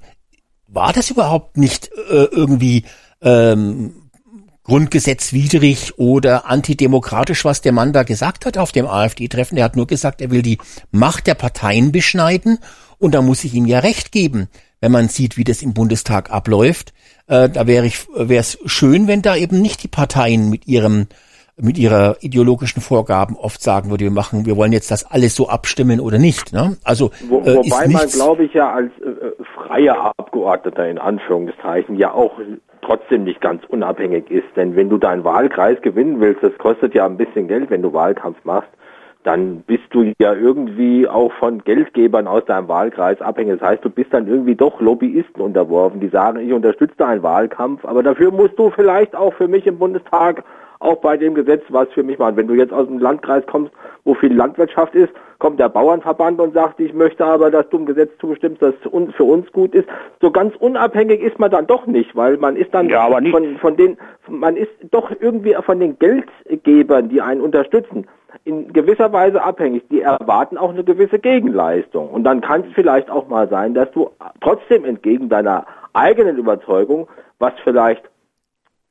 war 0.67 0.93
das 0.93 1.09
überhaupt 1.09 1.57
nicht 1.57 1.89
äh, 2.11 2.25
irgendwie 2.25 2.85
ähm, 3.19 4.04
grundgesetzwidrig 4.65 5.97
oder 5.97 6.47
antidemokratisch, 6.47 7.45
was 7.45 7.61
der 7.61 7.71
Mann 7.71 7.93
da 7.93 8.03
gesagt 8.03 8.45
hat 8.45 8.57
auf 8.57 8.71
dem 8.71 8.87
AfD-Treffen. 8.87 9.57
Er 9.57 9.65
hat 9.65 9.75
nur 9.75 9.87
gesagt, 9.87 10.21
er 10.21 10.31
will 10.31 10.41
die 10.41 10.57
Macht 10.91 11.27
der 11.27 11.35
Parteien 11.35 11.91
beschneiden. 11.91 12.59
Und 12.97 13.13
da 13.13 13.21
muss 13.21 13.43
ich 13.43 13.53
ihm 13.53 13.65
ja 13.65 13.79
recht 13.79 14.11
geben, 14.11 14.47
wenn 14.81 14.91
man 14.91 15.07
sieht, 15.07 15.37
wie 15.37 15.43
das 15.43 15.61
im 15.61 15.73
Bundestag 15.73 16.31
abläuft. 16.31 16.93
Äh, 17.27 17.49
da 17.49 17.67
wäre 17.67 17.85
ich, 17.85 18.07
wäre 18.15 18.41
es 18.41 18.57
schön, 18.65 19.07
wenn 19.07 19.21
da 19.21 19.35
eben 19.35 19.61
nicht 19.61 19.83
die 19.83 19.87
Parteien 19.87 20.49
mit 20.49 20.67
ihrem 20.67 21.07
mit 21.57 21.77
ihrer 21.77 22.17
ideologischen 22.19 22.81
Vorgaben 22.81 23.35
oft 23.37 23.61
sagen 23.61 23.89
würde, 23.89 24.03
wir 24.03 24.11
machen, 24.11 24.45
wir 24.45 24.57
wollen 24.57 24.73
jetzt 24.73 24.91
das 24.91 25.09
alles 25.09 25.35
so 25.35 25.47
abstimmen 25.47 25.99
oder 25.99 26.17
nicht. 26.17 26.51
Ne? 26.51 26.75
Also 26.83 27.11
Wo, 27.29 27.39
äh, 27.39 27.55
wobei 27.55 27.87
man, 27.87 28.07
glaube 28.07 28.43
ich, 28.43 28.53
ja 28.53 28.71
als 28.71 28.91
äh, 28.99 29.09
äh, 29.09 29.33
freier 29.55 30.11
Abgeordneter 30.17 30.87
in 30.87 30.97
Anführungszeichen 30.97 31.97
ja 31.97 32.11
auch 32.11 32.33
trotzdem 32.81 33.23
nicht 33.23 33.41
ganz 33.41 33.63
unabhängig 33.69 34.29
ist. 34.29 34.47
Denn 34.55 34.75
wenn 34.75 34.89
du 34.89 34.97
deinen 34.97 35.23
Wahlkreis 35.23 35.81
gewinnen 35.81 36.19
willst, 36.19 36.43
das 36.43 36.57
kostet 36.57 36.93
ja 36.93 37.05
ein 37.05 37.17
bisschen 37.17 37.47
Geld, 37.47 37.69
wenn 37.69 37.81
du 37.81 37.93
Wahlkampf 37.93 38.37
machst, 38.43 38.69
dann 39.23 39.61
bist 39.61 39.85
du 39.89 40.13
ja 40.19 40.33
irgendwie 40.33 41.07
auch 41.07 41.31
von 41.39 41.63
Geldgebern 41.63 42.27
aus 42.27 42.45
deinem 42.45 42.67
Wahlkreis 42.67 43.19
abhängig. 43.21 43.59
Das 43.59 43.69
heißt, 43.69 43.83
du 43.83 43.89
bist 43.89 44.13
dann 44.13 44.27
irgendwie 44.27 44.55
doch 44.55 44.79
Lobbyisten 44.79 45.41
unterworfen, 45.41 45.99
die 45.99 46.09
sagen, 46.09 46.39
ich 46.39 46.53
unterstütze 46.53 46.95
deinen 46.97 47.23
Wahlkampf, 47.23 47.85
aber 47.85 48.03
dafür 48.03 48.31
musst 48.31 48.59
du 48.59 48.69
vielleicht 48.69 49.15
auch 49.15 49.33
für 49.33 49.47
mich 49.47 49.65
im 49.65 49.79
Bundestag 49.79 50.43
auch 50.79 50.97
bei 50.97 51.17
dem 51.17 51.33
Gesetz 51.33 51.63
was 51.69 51.87
für 51.89 52.03
mich 52.03 52.17
machen. 52.19 52.37
Wenn 52.37 52.47
du 52.47 52.53
jetzt 52.53 52.73
aus 52.73 52.87
einem 52.87 52.99
Landkreis 52.99 53.45
kommst, 53.47 53.71
wo 54.03 54.13
viel 54.13 54.33
Landwirtschaft 54.33 54.95
ist, 54.95 55.11
kommt 55.39 55.59
der 55.59 55.69
Bauernverband 55.69 56.39
und 56.39 56.53
sagt, 56.53 56.79
ich 56.79 56.93
möchte 56.93 57.25
aber, 57.25 57.51
dass 57.51 57.67
du 57.69 57.77
dem 57.77 57.85
Gesetz 57.85 58.11
zustimmst, 58.19 58.61
das 58.61 58.73
für 58.81 59.23
uns 59.23 59.51
gut 59.51 59.75
ist. 59.75 59.87
So 60.21 60.31
ganz 60.31 60.55
unabhängig 60.57 61.21
ist 61.21 61.39
man 61.39 61.51
dann 61.51 61.67
doch 61.67 61.85
nicht, 61.87 62.15
weil 62.15 62.37
man 62.37 62.55
ist 62.55 62.73
dann 62.73 62.89
ja, 62.89 63.07
von, 63.31 63.57
von 63.57 63.75
den, 63.77 63.97
man 64.27 64.55
ist 64.55 64.71
doch 64.91 65.11
irgendwie 65.19 65.55
von 65.65 65.79
den 65.79 65.97
Geldgebern, 65.99 67.09
die 67.09 67.21
einen 67.21 67.41
unterstützen, 67.41 68.07
in 68.43 68.71
gewisser 68.73 69.11
Weise 69.11 69.41
abhängig. 69.41 69.83
Die 69.89 70.01
erwarten 70.01 70.57
auch 70.57 70.69
eine 70.69 70.83
gewisse 70.83 71.19
Gegenleistung. 71.19 72.09
Und 72.09 72.23
dann 72.23 72.41
kann 72.41 72.61
es 72.61 72.73
vielleicht 72.73 73.09
auch 73.09 73.27
mal 73.27 73.49
sein, 73.49 73.73
dass 73.73 73.91
du 73.91 74.09
trotzdem 74.41 74.85
entgegen 74.85 75.29
deiner 75.29 75.65
eigenen 75.93 76.37
Überzeugung, 76.37 77.07
was 77.39 77.53
vielleicht 77.63 78.03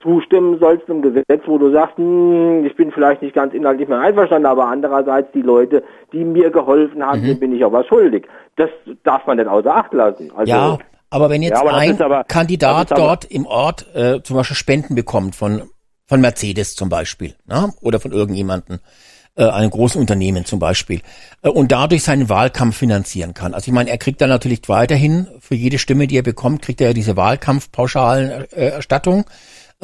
zustimmen 0.04 0.58
sollst 0.60 0.88
einem 0.88 1.02
Gesetz, 1.02 1.42
wo 1.46 1.58
du 1.58 1.72
sagst, 1.72 1.96
hm, 1.96 2.64
ich 2.64 2.76
bin 2.76 2.92
vielleicht 2.92 3.22
nicht 3.22 3.34
ganz 3.34 3.52
inhaltlich 3.54 3.88
mehr 3.88 3.98
einverstanden, 3.98 4.46
aber 4.46 4.66
andererseits 4.66 5.32
die 5.32 5.42
Leute, 5.42 5.82
die 6.12 6.24
mir 6.24 6.50
geholfen 6.50 7.04
haben, 7.04 7.22
mhm. 7.22 7.26
denen 7.26 7.40
bin 7.40 7.56
ich 7.56 7.64
auch 7.64 7.72
was 7.72 7.86
schuldig. 7.86 8.28
Das 8.56 8.70
darf 9.02 9.26
man 9.26 9.38
nicht 9.38 9.48
außer 9.48 9.74
Acht 9.74 9.92
lassen. 9.92 10.30
Also, 10.36 10.52
ja, 10.52 10.78
aber 11.10 11.30
wenn 11.30 11.42
jetzt 11.42 11.62
ja, 11.62 11.72
ein 11.72 12.00
aber, 12.00 12.24
Kandidat 12.24 12.96
dort 12.96 13.24
im 13.24 13.46
Ort 13.46 13.86
äh, 13.94 14.22
zum 14.22 14.36
Beispiel 14.36 14.56
Spenden 14.56 14.94
bekommt 14.94 15.34
von 15.34 15.62
von 16.06 16.20
Mercedes 16.20 16.74
zum 16.74 16.88
Beispiel 16.88 17.34
ne? 17.46 17.72
oder 17.80 18.00
von 18.00 18.12
irgendjemanden, 18.12 18.80
äh, 19.36 19.44
einem 19.44 19.70
großen 19.70 20.00
Unternehmen 20.00 20.44
zum 20.44 20.58
Beispiel, 20.58 21.00
äh, 21.42 21.48
und 21.48 21.72
dadurch 21.72 22.02
seinen 22.02 22.28
Wahlkampf 22.28 22.76
finanzieren 22.76 23.34
kann. 23.34 23.54
Also 23.54 23.68
ich 23.68 23.72
meine, 23.72 23.90
er 23.90 23.98
kriegt 23.98 24.20
dann 24.20 24.28
natürlich 24.28 24.60
weiterhin 24.68 25.26
für 25.40 25.54
jede 25.54 25.78
Stimme, 25.78 26.06
die 26.06 26.18
er 26.18 26.22
bekommt, 26.22 26.62
kriegt 26.62 26.80
er 26.80 26.88
ja 26.88 26.92
diese 26.92 27.16
Wahlkampfpauschalen 27.16 28.46
äh, 28.52 28.68
Erstattung. 28.68 29.24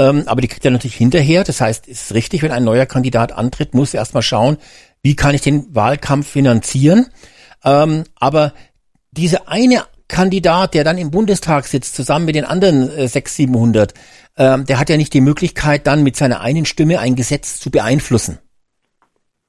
Ähm, 0.00 0.22
aber 0.24 0.40
die 0.40 0.48
kriegt 0.48 0.64
er 0.64 0.70
natürlich 0.70 0.96
hinterher. 0.96 1.44
Das 1.44 1.60
heißt, 1.60 1.86
es 1.86 2.04
ist 2.04 2.14
richtig, 2.14 2.42
wenn 2.42 2.52
ein 2.52 2.64
neuer 2.64 2.86
Kandidat 2.86 3.32
antritt, 3.32 3.74
muss 3.74 3.92
er 3.92 4.00
erstmal 4.00 4.22
schauen, 4.22 4.56
wie 5.02 5.14
kann 5.14 5.34
ich 5.34 5.42
den 5.42 5.74
Wahlkampf 5.74 6.26
finanzieren. 6.26 7.08
Ähm, 7.62 8.04
aber 8.16 8.54
diese 9.10 9.46
eine 9.46 9.84
Kandidat, 10.08 10.72
der 10.72 10.84
dann 10.84 10.96
im 10.96 11.10
Bundestag 11.10 11.66
sitzt, 11.66 11.96
zusammen 11.96 12.24
mit 12.24 12.34
den 12.34 12.46
anderen 12.46 12.90
äh, 12.90 13.08
600, 13.08 13.28
700, 13.28 13.94
ähm, 14.38 14.64
der 14.64 14.78
hat 14.78 14.88
ja 14.88 14.96
nicht 14.96 15.12
die 15.12 15.20
Möglichkeit, 15.20 15.86
dann 15.86 16.02
mit 16.02 16.16
seiner 16.16 16.40
einen 16.40 16.64
Stimme 16.64 16.98
ein 16.98 17.14
Gesetz 17.14 17.60
zu 17.60 17.70
beeinflussen. 17.70 18.38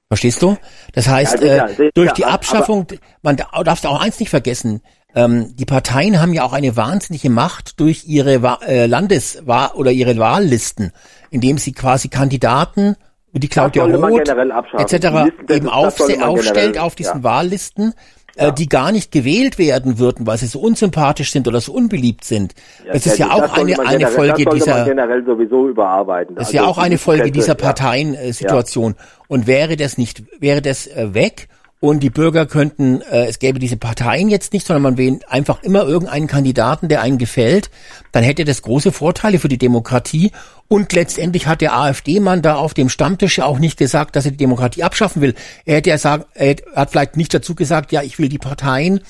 Verstehst 0.10 0.42
du? 0.42 0.58
Das 0.92 1.08
heißt, 1.08 1.42
ja, 1.42 1.70
sicher, 1.70 1.80
äh, 1.80 1.92
durch 1.94 2.12
die 2.12 2.26
Abschaffung, 2.26 2.88
man 3.22 3.38
darf 3.38 3.86
auch 3.86 4.02
eins 4.02 4.20
nicht 4.20 4.30
vergessen, 4.30 4.82
ähm, 5.16 5.56
die 5.56 5.66
Parteien 5.66 6.22
haben 6.22 6.34
ja 6.34 6.44
auch 6.44 6.54
eine 6.54 6.76
wahnsinnige 6.78 7.30
Macht 7.30 7.80
durch 7.80 8.06
ihre 8.08 8.42
Wa 8.42 8.60
äh, 8.66 8.86
Landes- 8.86 9.44
oder 9.76 9.92
ihre 9.92 10.18
Wahllisten, 10.18 10.92
indem 11.30 11.58
sie 11.58 11.74
quasi 11.74 12.08
Kandidaten 12.08 12.96
wie 13.34 13.40
die 13.40 13.48
Claudia 13.48 13.86
Roth 13.86 14.28
etc. 14.28 15.32
Eben 15.50 15.70
aufstellt 15.70 16.78
auf 16.78 16.96
diesen 16.96 17.18
ja. 17.18 17.24
Wahllisten, 17.24 17.94
äh, 18.36 18.46
ja. 18.46 18.52
die 18.52 18.68
gar 18.68 18.92
nicht 18.92 19.12
gewählt 19.12 19.58
werden 19.58 20.00
würden, 20.00 20.28
weil 20.28 20.38
sie 20.38 20.48
so 20.48 20.60
unsympathisch 20.60 21.32
sind 21.32 21.48
oder 21.48 21.62
so 21.62 21.74
unbeliebt 21.74 22.24
sind. 22.24 22.54
Ja, 22.86 22.94
das 22.94 23.06
ist 23.06 23.18
ja, 23.20 23.32
auch 23.32 23.54
eine, 23.54 23.80
eine 23.80 24.08
Folge 24.08 24.46
dieser. 24.46 24.86
Das 26.36 26.50
ist 26.50 26.56
also 26.56 26.58
ja 26.58 26.66
auch 26.66 26.78
eine 26.78 26.98
Folge 26.98 27.32
dieser 27.32 27.56
Parteiensituation. 27.56 28.96
Und 29.28 29.48
wäre 29.48 29.78
das 29.78 29.98
nicht, 29.98 30.24
wäre 30.42 30.62
das 30.62 30.88
äh, 30.88 31.14
weg 31.14 31.48
und 31.82 32.02
die 32.02 32.12
Bürger 32.12 32.46
könnten, 32.46 33.02
äh, 33.02 33.26
es 33.26 33.40
gäbe 33.40 33.58
diese 33.58 33.76
Parteien 33.76 34.30
jetzt 34.30 34.54
nicht, 34.54 34.68
sondern 34.68 34.84
man 34.84 34.98
wählt 34.98 35.28
einfach 35.28 35.64
immer 35.64 35.84
irgendeinen 35.84 36.28
Kandidaten, 36.28 36.88
der 36.90 37.02
einen 37.02 37.18
gefällt, 37.18 37.72
dann 38.12 38.24
hätte 38.24 38.46
das 38.46 38.62
große 38.62 38.92
Vorteile 38.92 39.40
für 39.40 39.50
die 39.50 39.58
Demokratie. 39.58 40.32
Und 40.68 40.94
letztendlich 40.94 41.48
hat 41.48 41.60
der 41.60 41.76
AfD-Mann 41.76 42.44
da 42.44 42.56
auf 42.56 42.76
dem 42.76 42.88
Stammtisch 42.88 43.40
ja 43.40 43.46
auch 43.46 43.58
nicht 43.58 43.80
gesagt, 43.80 44.16
dass 44.16 44.26
er 44.26 44.32
die 44.32 44.38
Demokratie 44.38 44.84
abschaffen 44.84 45.24
will. 45.24 45.34
Er 45.66 45.78
hätte 45.78 45.90
ja 45.90 45.98
sagen, 45.98 46.24
er 46.36 46.56
hat 46.76 46.92
vielleicht 46.92 47.18
nicht 47.18 47.34
dazu 47.34 47.56
gesagt, 47.56 47.92
ja, 47.92 48.04
ich 48.04 48.20
will 48.20 48.30
die 48.30 48.38
Parteien 48.38 49.02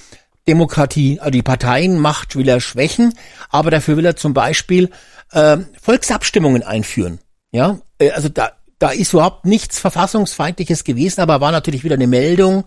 Demokratie, 0.47 1.19
also 1.19 1.29
die 1.29 1.43
Parteienmacht 1.43 2.35
will 2.35 2.47
er 2.47 2.61
schwächen, 2.61 3.13
aber 3.49 3.69
dafür 3.69 3.97
will 3.97 4.05
er 4.05 4.15
zum 4.15 4.33
Beispiel 4.33 4.89
äh, 5.33 5.57
Volksabstimmungen 5.79 6.63
einführen. 6.63 7.19
Ja, 7.51 7.79
äh, 7.99 8.11
also 8.11 8.29
da 8.29 8.53
da 8.81 8.89
ist 8.89 9.13
überhaupt 9.13 9.45
nichts 9.45 9.79
Verfassungsfeindliches 9.79 10.83
gewesen, 10.83 11.21
aber 11.21 11.39
war 11.39 11.51
natürlich 11.51 11.83
wieder 11.83 11.95
eine 11.95 12.07
Meldung 12.07 12.65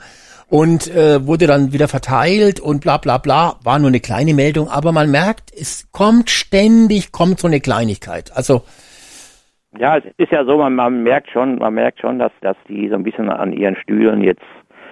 und 0.49 0.89
äh, 0.95 1.27
wurde 1.27 1.47
dann 1.47 1.73
wieder 1.73 1.89
verteilt 1.89 2.61
und 2.61 2.81
bla 2.83 2.99
bla 2.99 3.19
bla. 3.19 3.55
War 3.65 3.79
nur 3.79 3.89
eine 3.89 4.01
kleine 4.01 4.35
Meldung, 4.35 4.69
aber 4.69 4.93
man 4.93 5.11
merkt, 5.11 5.51
es 5.53 5.91
kommt 5.91 6.31
ständig, 6.31 7.11
kommt 7.12 7.41
so 7.41 7.49
eine 7.49 7.61
Kleinigkeit. 7.61 8.31
Also 8.35 8.62
ja, 9.77 9.97
es 9.97 10.05
ist 10.19 10.31
ja 10.31 10.45
so, 10.45 10.57
man, 10.57 10.77
man 10.77 11.03
merkt 11.03 11.31
schon, 11.31 11.57
man 11.57 11.75
merkt 11.75 12.01
schon, 12.01 12.21
dass, 12.21 12.31
dass 12.43 12.57
die 12.69 12.89
so 12.89 12.95
ein 12.95 13.03
bisschen 13.03 13.29
an 13.29 13.53
ihren 13.53 13.75
Stühlen 13.75 14.23
jetzt 14.23 14.45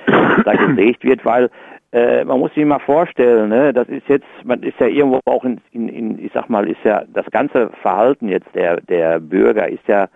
da 0.06 0.54
gesägt 0.54 1.04
wird, 1.04 1.24
weil 1.24 1.50
äh, 1.92 2.24
man 2.24 2.40
muss 2.40 2.52
sich 2.54 2.64
mal 2.64 2.80
vorstellen, 2.80 3.50
ne, 3.50 3.72
das 3.72 3.88
ist 3.88 4.08
jetzt, 4.08 4.26
man 4.42 4.60
ist 4.64 4.80
ja 4.80 4.86
irgendwo 4.86 5.20
auch 5.26 5.44
in, 5.44 5.60
in, 5.70 5.88
in, 5.88 6.18
ich 6.18 6.32
sag 6.32 6.50
mal, 6.50 6.68
ist 6.68 6.82
ja 6.82 7.04
das 7.12 7.26
ganze 7.30 7.70
Verhalten 7.80 8.28
jetzt 8.28 8.48
der 8.54 8.80
der 8.80 9.20
Bürger 9.20 9.68
ist 9.68 9.86
ja 9.86 10.08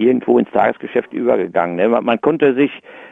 irgendwo 0.00 0.38
ins 0.38 0.50
Tagesgeschäft 0.50 1.12
übergegangen. 1.12 1.76
Ne? 1.76 1.88
Man, 1.88 2.04
man, 2.04 2.20
konnte 2.20 2.54
sich, 2.54 2.70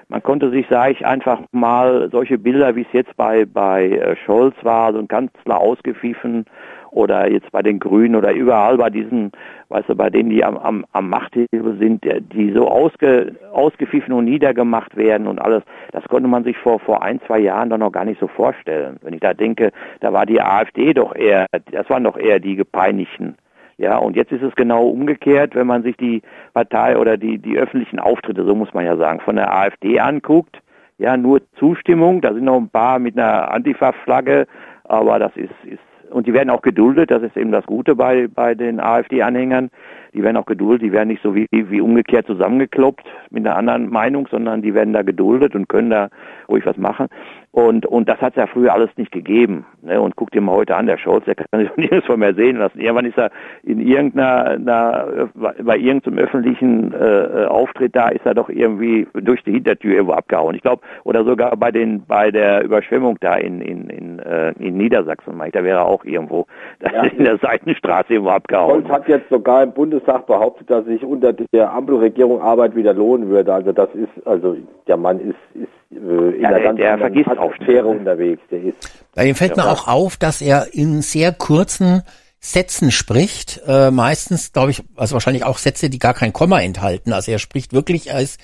man 0.09 0.23
konnte 0.23 0.51
sich, 0.51 0.67
sage 0.69 0.93
ich 0.93 1.07
einfach 1.07 1.41
mal, 1.53 2.09
solche 2.11 2.39
Bilder, 2.39 2.75
wie 2.77 2.83
es 2.83 2.93
jetzt 2.93 3.17
bei 3.17 3.45
bei 3.45 3.91
äh, 3.91 4.17
Scholz 4.25 4.55
war, 4.63 4.93
so 4.93 4.99
ein 4.99 5.09
Kanzler 5.09 5.61
ausgepfiffen 5.61 6.47
oder 6.91 7.31
jetzt 7.31 7.51
bei 7.53 7.63
den 7.63 7.79
Grünen 7.79 8.17
oder 8.17 8.33
überall 8.33 8.79
bei 8.79 8.91
diesen, 8.91 9.33
weißt 9.69 9.89
du, 9.89 9.95
bei 9.95 10.11
denen, 10.11 10.31
die 10.31 10.45
am, 10.45 10.57
am, 10.57 10.85
am 10.93 11.09
Machthebel 11.09 11.77
sind, 11.79 12.05
die 12.33 12.53
so 12.53 12.69
ausge, 12.69 13.35
ausgepfiffen 13.53 14.13
und 14.13 14.25
niedergemacht 14.25 14.97
werden 14.97 15.27
und 15.27 15.39
alles, 15.41 15.63
das 15.93 16.05
konnte 16.05 16.29
man 16.29 16.45
sich 16.45 16.57
vor, 16.57 16.81
vor 16.81 17.03
ein, 17.03 17.21
zwei 17.27 17.41
Jahren 17.41 17.71
doch 17.71 17.79
noch 17.79 17.93
gar 17.93 18.05
nicht 18.05 18.21
so 18.21 18.29
vorstellen. 18.29 18.97
Wenn 19.03 19.15
ich 19.15 19.21
da 19.21 19.35
denke, 19.35 19.71
da 20.01 20.13
war 20.13 20.27
die 20.27 20.41
AfD 20.41 20.95
doch 20.95 21.15
eher, 21.15 21.47
das 21.71 21.89
waren 21.91 22.05
doch 22.05 22.17
eher 22.17 22.41
die 22.41 22.57
Gepeinigten. 22.57 23.37
Ja, 23.79 23.97
und 23.97 24.17
jetzt 24.17 24.33
ist 24.33 24.43
es 24.43 24.55
genau 24.57 24.89
umgekehrt, 24.89 25.55
wenn 25.55 25.69
man 25.69 25.85
sich 25.85 25.97
die 25.97 26.23
Partei 26.53 26.99
oder 26.99 27.17
die, 27.17 27.39
die 27.39 27.57
öffentlichen 27.57 28.01
Auftritte, 28.01 28.45
so 28.45 28.55
muss 28.55 28.75
man 28.75 28.85
ja 28.85 28.97
sagen, 28.97 29.21
von 29.21 29.37
der 29.37 29.55
AfD 29.55 30.01
anguckt. 30.01 30.61
Ja, 30.99 31.17
nur 31.17 31.41
Zustimmung, 31.61 32.21
da 32.21 32.35
sind 32.35 32.45
noch 32.45 32.57
ein 32.57 32.69
paar 32.69 32.99
mit 32.99 33.17
einer 33.17 33.53
Antifa-Flagge, 33.53 34.47
aber 34.83 35.21
das 35.21 35.31
ist, 35.37 35.55
ist 35.65 35.79
und 36.11 36.27
die 36.27 36.33
werden 36.33 36.51
auch 36.51 36.63
geduldet, 36.63 37.11
das 37.11 37.23
ist 37.23 37.37
eben 37.37 37.53
das 37.53 37.67
Gute 37.67 37.95
bei, 37.95 38.29
bei 38.29 38.55
den 38.55 38.81
AfD-Anhängern. 38.81 39.71
Die 40.15 40.23
werden 40.23 40.37
auch 40.37 40.47
geduldet, 40.47 40.83
die 40.83 40.93
werden 40.93 41.09
nicht 41.09 41.23
so 41.23 41.35
wie, 41.35 41.47
wie 41.51 41.81
umgekehrt 41.81 42.27
zusammengekloppt 42.27 43.07
mit 43.31 43.47
einer 43.47 43.57
anderen 43.57 43.91
Meinung, 43.91 44.27
sondern 44.31 44.63
die 44.63 44.75
werden 44.75 44.95
da 44.95 45.03
geduldet 45.03 45.55
und 45.55 45.69
können 45.69 45.91
da 45.91 46.09
ruhig 46.49 46.65
was 46.65 46.77
machen. 46.77 47.09
Und, 47.51 47.87
und 47.87 48.09
das 48.09 48.21
hat 48.21 48.35
es 48.35 48.37
ja 48.37 48.47
früher 48.47 48.73
alles 48.73 48.91
nicht 48.97 49.11
gegeben. 49.11 49.65
Ne? 49.83 50.01
Und 50.01 50.17
guck 50.17 50.31
dir 50.31 50.41
mal 50.41 50.55
heute 50.55 50.77
an, 50.77 50.87
der 50.87 50.99
Scholz, 50.99 51.25
der 51.25 51.35
kann 51.35 51.61
sich 51.61 51.71
nirgends 51.77 52.07
von 52.07 52.21
mehr 52.21 52.35
sehen 52.35 52.57
lassen. 52.57 52.79
Irgendwann 52.79 53.07
ist 53.07 53.19
er 53.19 53.31
in 53.63 53.81
irgendeiner, 53.81 54.51
einer, 54.51 55.31
bei 55.35 55.77
irgendeinem 55.77 56.19
öffentlichen 56.19 56.93
äh, 56.93 57.47
Auftritt 57.47 57.97
da, 57.97 58.09
ist 58.09 58.27
er 58.27 58.35
doch 58.35 58.49
irgendwie 58.49 59.09
durch 59.15 59.43
die 59.45 59.53
Hintertür 59.53 59.95
irgendwo 59.95 60.13
abgehauen. 60.13 60.55
Ich 60.55 60.63
glaube, 60.63 60.83
oder 61.05 61.25
sogar 61.25 61.57
bei 61.57 61.71
den 61.71 62.05
bei 62.07 62.31
der 62.31 62.63
Überschwemmung 62.63 63.17
da 63.21 63.37
in 63.37 63.61
in 63.61 63.89
in, 63.89 64.19
äh, 64.19 64.53
in 64.59 64.77
Niedersachsen, 64.77 65.37
meine 65.37 65.49
ich, 65.49 65.55
da 65.55 65.65
wäre 65.65 65.79
er 65.79 65.87
auch 65.87 66.05
irgendwo 66.05 66.47
ja. 66.83 67.05
in 67.05 67.25
der 67.25 67.39
Seitenstraße 67.39 68.15
irgendwo 68.15 68.31
abgehauen. 68.31 68.83
Scholz 68.83 68.89
hat 68.89 69.09
jetzt 69.09 69.29
sogar 69.31 69.63
im 69.63 69.73
Bundestag 69.73 70.27
behauptet, 70.27 70.71
dass 70.71 70.85
sich 70.85 71.03
unter 71.05 71.33
der 71.33 71.73
Ampelregierung 71.73 72.41
Arbeit 72.41 72.77
wieder 72.77 72.95
lohnen 72.95 73.29
würde. 73.29 73.53
Also 73.53 73.73
das 73.73 73.89
ist, 73.95 74.27
also 74.27 74.57
der 74.87 74.97
Mann 74.97 75.21
ist, 75.21 75.37
ist 75.55 75.69
äh, 75.88 75.88
in 75.91 76.41
ja, 76.41 76.51
der, 76.59 76.73
der 76.75 76.99
vergisst 76.99 77.29
Atmosphäre 77.29 77.87
unterwegs. 77.87 78.43
Der 78.51 78.63
ist. 78.63 78.77
Bei 79.15 79.27
ihm 79.27 79.35
fällt 79.35 79.57
ja, 79.57 79.65
mir 79.65 79.71
auch 79.71 79.89
auf, 79.89 80.17
dass 80.17 80.41
er 80.41 80.75
in 80.75 81.03
sehr 81.03 81.33
kurzen 81.33 82.03
Sätzen 82.41 82.91
spricht. 82.91 83.61
Äh, 83.67 83.91
meistens, 83.91 84.53
glaube 84.53 84.71
ich, 84.71 84.83
also 84.97 85.15
wahrscheinlich 85.15 85.45
auch 85.45 85.59
Sätze, 85.59 85.91
die 85.91 85.99
gar 85.99 86.15
kein 86.15 86.33
Komma 86.33 86.61
enthalten. 86.61 87.13
Also 87.13 87.33
er 87.33 87.39
spricht 87.39 87.73
wirklich 87.73 88.13
als 88.13 88.39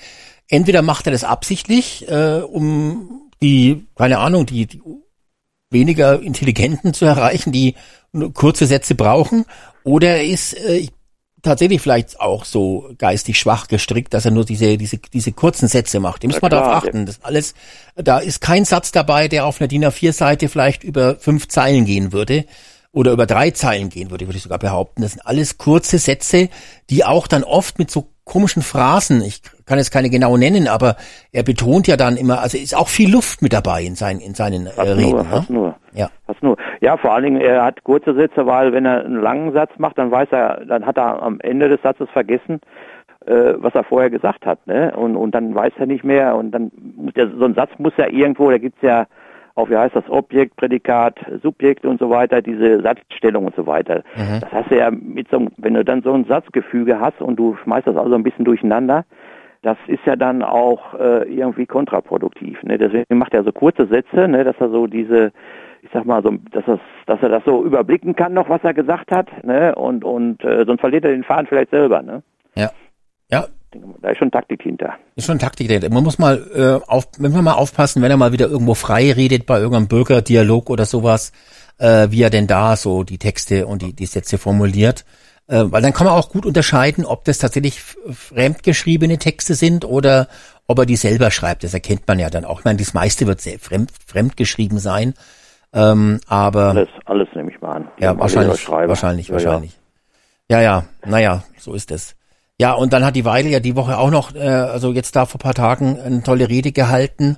entweder 0.49 0.81
macht 0.81 1.07
er 1.07 1.11
das 1.11 1.23
absichtlich, 1.23 2.07
äh, 2.09 2.41
um 2.41 3.29
die, 3.41 3.85
keine 3.95 4.19
Ahnung, 4.19 4.45
die, 4.45 4.65
die 4.65 4.81
weniger 5.69 6.21
Intelligenten 6.21 6.93
zu 6.93 7.05
erreichen, 7.05 7.51
die 7.51 7.75
kurze 8.33 8.65
Sätze 8.65 8.95
brauchen, 8.95 9.45
oder 9.83 10.07
er 10.07 10.25
ist, 10.25 10.53
äh, 10.53 10.77
ich 10.77 10.91
tatsächlich 11.45 11.81
vielleicht 11.81 12.19
auch 12.19 12.45
so 12.45 12.89
geistig 12.97 13.39
schwach 13.39 13.67
gestrickt, 13.67 14.13
dass 14.13 14.25
er 14.25 14.31
nur 14.31 14.45
diese, 14.45 14.77
diese, 14.77 14.97
diese 14.97 15.31
kurzen 15.31 15.67
Sätze 15.67 15.99
macht. 15.99 16.23
Da 16.23 16.27
muss 16.27 16.41
man 16.41 16.51
darauf 16.51 16.83
achten. 16.83 17.05
Das 17.05 17.19
alles, 17.23 17.53
da 17.95 18.19
ist 18.19 18.41
kein 18.41 18.65
Satz 18.65 18.91
dabei, 18.91 19.27
der 19.27 19.45
auf 19.45 19.61
einer 19.61 19.67
DIN 19.67 19.85
A4-Seite 19.85 20.49
vielleicht 20.49 20.83
über 20.83 21.15
fünf 21.15 21.47
Zeilen 21.47 21.85
gehen 21.85 22.11
würde 22.11 22.45
oder 22.95 23.11
über 23.11 23.25
drei 23.25 23.51
Zeilen 23.51 23.89
gehen 23.89 24.09
würde, 24.09 24.25
würde 24.25 24.37
ich 24.37 24.43
sogar 24.43 24.57
behaupten. 24.57 25.01
Das 25.01 25.11
sind 25.11 25.27
alles 25.27 25.57
kurze 25.57 25.97
Sätze, 25.97 26.49
die 26.89 27.03
auch 27.03 27.27
dann 27.27 27.43
oft 27.43 27.77
mit 27.77 27.91
so 27.91 28.05
komischen 28.23 28.63
Phrasen, 28.63 29.21
ich 29.21 29.41
kann 29.67 29.77
jetzt 29.77 29.91
keine 29.91 30.09
genau 30.09 30.35
nennen, 30.37 30.67
aber 30.67 30.95
er 31.31 31.43
betont 31.43 31.87
ja 31.87 31.97
dann 31.97 32.17
immer, 32.17 32.39
also 32.39 32.57
ist 32.57 32.75
auch 32.75 32.87
viel 32.87 33.11
Luft 33.11 33.41
mit 33.41 33.53
dabei 33.53 33.83
in 33.83 33.95
seinen, 33.95 34.19
in 34.19 34.33
seinen 34.33 34.65
äh, 34.65 34.81
Reden. 34.81 35.11
Nur, 35.11 35.25
fast 35.25 35.49
ne? 35.49 35.55
nur. 35.55 35.75
Ja. 35.93 36.07
Fast 36.25 36.41
nur. 36.41 36.57
Ja, 36.81 36.97
vor 36.97 37.13
allen 37.13 37.25
Dingen, 37.25 37.41
er 37.41 37.63
hat 37.63 37.83
kurze 37.83 38.15
Sätze, 38.15 38.47
weil 38.47 38.73
wenn 38.73 38.85
er 38.85 39.05
einen 39.05 39.21
langen 39.21 39.53
Satz 39.53 39.71
macht, 39.77 39.97
dann 39.97 40.09
weiß 40.09 40.29
er, 40.31 40.65
dann 40.65 40.85
hat 40.85 40.97
er 40.97 41.21
am 41.21 41.39
Ende 41.41 41.69
des 41.69 41.81
Satzes 41.83 42.09
vergessen, 42.11 42.61
äh, 43.25 43.53
was 43.57 43.75
er 43.75 43.83
vorher 43.83 44.09
gesagt 44.09 44.45
hat, 44.45 44.65
ne? 44.65 44.95
Und, 44.95 45.15
und 45.15 45.35
dann 45.35 45.53
weiß 45.53 45.73
er 45.77 45.85
nicht 45.85 46.03
mehr 46.03 46.35
und 46.35 46.51
dann 46.51 46.71
muss 46.95 47.13
der, 47.13 47.29
so 47.29 47.45
ein 47.45 47.55
Satz 47.55 47.71
muss 47.77 47.93
ja 47.97 48.07
irgendwo, 48.07 48.49
da 48.49 48.57
gibt's 48.57 48.81
ja 48.81 49.05
auch, 49.55 49.69
wie 49.69 49.77
heißt 49.77 49.95
das, 49.95 50.07
Objekt, 50.09 50.57
Prädikat, 50.57 51.17
Subjekt 51.41 51.85
und 51.85 51.99
so 51.99 52.09
weiter, 52.09 52.41
diese 52.41 52.81
Satzstellung 52.81 53.45
und 53.45 53.55
so 53.55 53.65
weiter. 53.65 54.03
Mhm. 54.15 54.41
Das 54.41 54.51
hast 54.51 54.71
du 54.71 54.77
ja 54.77 54.91
mit 54.91 55.29
so 55.29 55.37
einem, 55.37 55.51
wenn 55.57 55.73
du 55.73 55.83
dann 55.83 56.03
so 56.03 56.13
ein 56.13 56.25
Satzgefüge 56.25 56.99
hast 56.99 57.21
und 57.21 57.37
du 57.37 57.55
schmeißt 57.63 57.87
das 57.87 57.95
also 57.95 58.15
ein 58.15 58.23
bisschen 58.23 58.45
durcheinander, 58.45 59.05
das 59.61 59.77
ist 59.87 60.05
ja 60.05 60.15
dann 60.15 60.43
auch 60.43 60.93
äh, 60.93 61.23
irgendwie 61.23 61.65
kontraproduktiv. 61.65 62.61
Ne? 62.63 62.77
Deswegen 62.77 63.17
macht 63.17 63.33
er 63.33 63.43
so 63.43 63.51
kurze 63.51 63.87
Sätze, 63.87 64.27
ne, 64.27 64.43
dass 64.43 64.55
er 64.59 64.69
so 64.69 64.85
diese, 64.85 65.31
ich 65.81 65.89
sag 65.91 66.05
mal 66.05 66.21
so, 66.21 66.31
dass, 66.51 66.65
das, 66.65 66.79
dass 67.07 67.21
er 67.23 67.29
das 67.29 67.43
so 67.45 67.63
überblicken 67.63 68.15
kann 68.15 68.33
noch, 68.33 68.47
was 68.47 68.63
er 68.63 68.75
gesagt 68.75 69.11
hat, 69.11 69.27
ne? 69.43 69.73
Und 69.73 70.03
und 70.03 70.43
äh, 70.43 70.65
sonst 70.67 70.81
verliert 70.81 71.03
er 71.05 71.11
den 71.11 71.23
Faden 71.23 71.47
vielleicht 71.47 71.71
selber, 71.71 72.03
ne? 72.03 72.21
Ja. 72.55 72.69
Ja, 73.31 73.45
da 74.01 74.09
ist 74.09 74.17
schon 74.17 74.31
Taktik 74.31 74.61
hinter. 74.63 74.93
Ist 75.15 75.25
schon 75.25 75.39
Taktik 75.39 75.69
hinter. 75.69 75.89
Man 75.89 76.03
muss 76.03 76.19
mal 76.19 76.45
äh, 76.53 76.89
auf, 76.89 77.07
wenn 77.17 77.33
wir 77.33 77.41
mal 77.41 77.53
aufpassen, 77.53 78.01
wenn 78.01 78.11
er 78.11 78.17
mal 78.17 78.31
wieder 78.31 78.47
irgendwo 78.47 78.73
frei 78.73 79.11
redet 79.11 79.45
bei 79.45 79.57
irgendeinem 79.57 79.87
Bürgerdialog 79.87 80.69
oder 80.69 80.85
sowas, 80.85 81.31
äh, 81.77 82.07
wie 82.09 82.21
er 82.21 82.29
denn 82.29 82.47
da 82.47 82.75
so 82.75 83.03
die 83.03 83.17
Texte 83.17 83.67
und 83.67 83.81
die, 83.81 83.93
die 83.93 84.05
Sätze 84.05 84.37
formuliert. 84.37 85.05
Äh, 85.47 85.65
weil 85.65 85.81
dann 85.81 85.93
kann 85.93 86.07
man 86.07 86.15
auch 86.15 86.29
gut 86.29 86.45
unterscheiden, 86.45 87.05
ob 87.05 87.23
das 87.25 87.37
tatsächlich 87.37 87.79
fremdgeschriebene 87.81 89.17
Texte 89.17 89.53
sind 89.53 89.85
oder 89.85 90.27
ob 90.67 90.79
er 90.79 90.85
die 90.85 90.95
selber 90.95 91.29
schreibt. 91.29 91.63
Das 91.63 91.73
erkennt 91.73 92.07
man 92.07 92.19
ja 92.19 92.29
dann 92.29 92.45
auch. 92.45 92.59
Ich 92.59 92.65
meine, 92.65 92.79
das 92.79 92.93
meiste 92.93 93.27
wird 93.27 93.41
sehr 93.41 93.59
fremd, 93.59 93.91
fremd 94.05 94.37
geschrieben 94.37 94.79
sein. 94.79 95.13
Ähm, 95.73 96.19
aber 96.27 96.69
alles, 96.69 96.89
alles 97.05 97.27
nehme 97.35 97.51
ich 97.51 97.61
mal 97.61 97.73
an. 97.73 97.91
Ja, 97.99 98.17
wahrscheinlich, 98.17 98.67
wahrscheinlich, 98.69 99.31
wahrscheinlich. 99.31 99.77
Ja. 100.49 100.61
ja, 100.61 100.63
ja, 100.63 100.85
naja, 101.05 101.43
so 101.57 101.73
ist 101.73 101.91
es. 101.91 102.15
Ja, 102.59 102.73
und 102.73 102.93
dann 102.93 103.03
hat 103.03 103.15
die 103.15 103.25
Weidel 103.25 103.51
ja 103.51 103.59
die 103.59 103.75
Woche 103.75 103.97
auch 103.97 104.11
noch, 104.11 104.33
äh, 104.33 104.39
also 104.39 104.93
jetzt 104.93 105.15
da 105.15 105.25
vor 105.25 105.39
paar 105.39 105.53
Tagen, 105.53 105.99
eine 105.99 106.23
tolle 106.23 106.47
Rede 106.47 106.71
gehalten. 106.71 107.37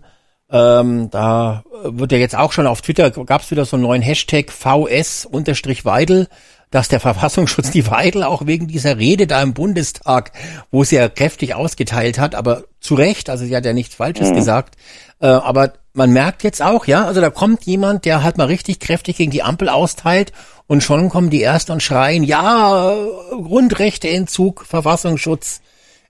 Ähm, 0.50 1.10
da 1.10 1.64
wird 1.84 2.12
ja 2.12 2.18
jetzt 2.20 2.36
auch 2.36 2.52
schon 2.52 2.68
auf 2.68 2.82
Twitter, 2.82 3.10
gab 3.12 3.42
es 3.42 3.52
wieder 3.52 3.66
so 3.66 3.76
einen 3.76 3.84
neuen 3.84 4.02
Hashtag 4.02 4.52
VS-Weidel, 4.52 6.28
dass 6.72 6.90
der 6.90 7.00
Verfassungsschutz 7.00 7.72
die 7.72 7.90
Weidel 7.90 8.24
auch 8.24 8.46
wegen 8.46 8.68
dieser 8.68 8.98
Rede 8.98 9.28
da 9.28 9.42
im 9.42 9.54
Bundestag, 9.54 10.32
wo 10.72 10.84
sie 10.84 10.98
ja 10.98 11.10
kräftig 11.10 11.56
ausgeteilt 11.56 12.20
hat, 12.20 12.36
aber 12.36 12.64
zu 12.80 12.96
Recht, 12.96 13.30
also 13.30 13.46
sie 13.46 13.56
hat 13.56 13.66
ja 13.66 13.74
nichts 13.74 13.96
Falsches 13.96 14.32
mhm. 14.32 14.36
gesagt, 14.36 14.76
äh, 15.22 15.28
aber 15.28 15.74
man 15.94 16.12
merkt 16.12 16.44
jetzt 16.44 16.62
auch, 16.62 16.86
ja, 16.86 17.06
also 17.06 17.22
da 17.22 17.30
kommt 17.30 17.64
jemand, 17.64 18.06
der 18.06 18.24
halt 18.24 18.38
mal 18.38 18.46
richtig 18.46 18.80
kräftig 18.80 19.18
gegen 19.18 19.32
die 19.32 19.42
Ampel 19.42 19.68
austeilt 19.68 20.32
und 20.68 20.84
schon 20.84 21.10
kommen 21.10 21.30
die 21.30 21.42
Ersten 21.42 21.72
und 21.72 21.82
schreien, 21.82 22.24
ja, 22.24 22.96
Grundrechteentzug, 23.32 24.64
Verfassungsschutz. 24.66 25.62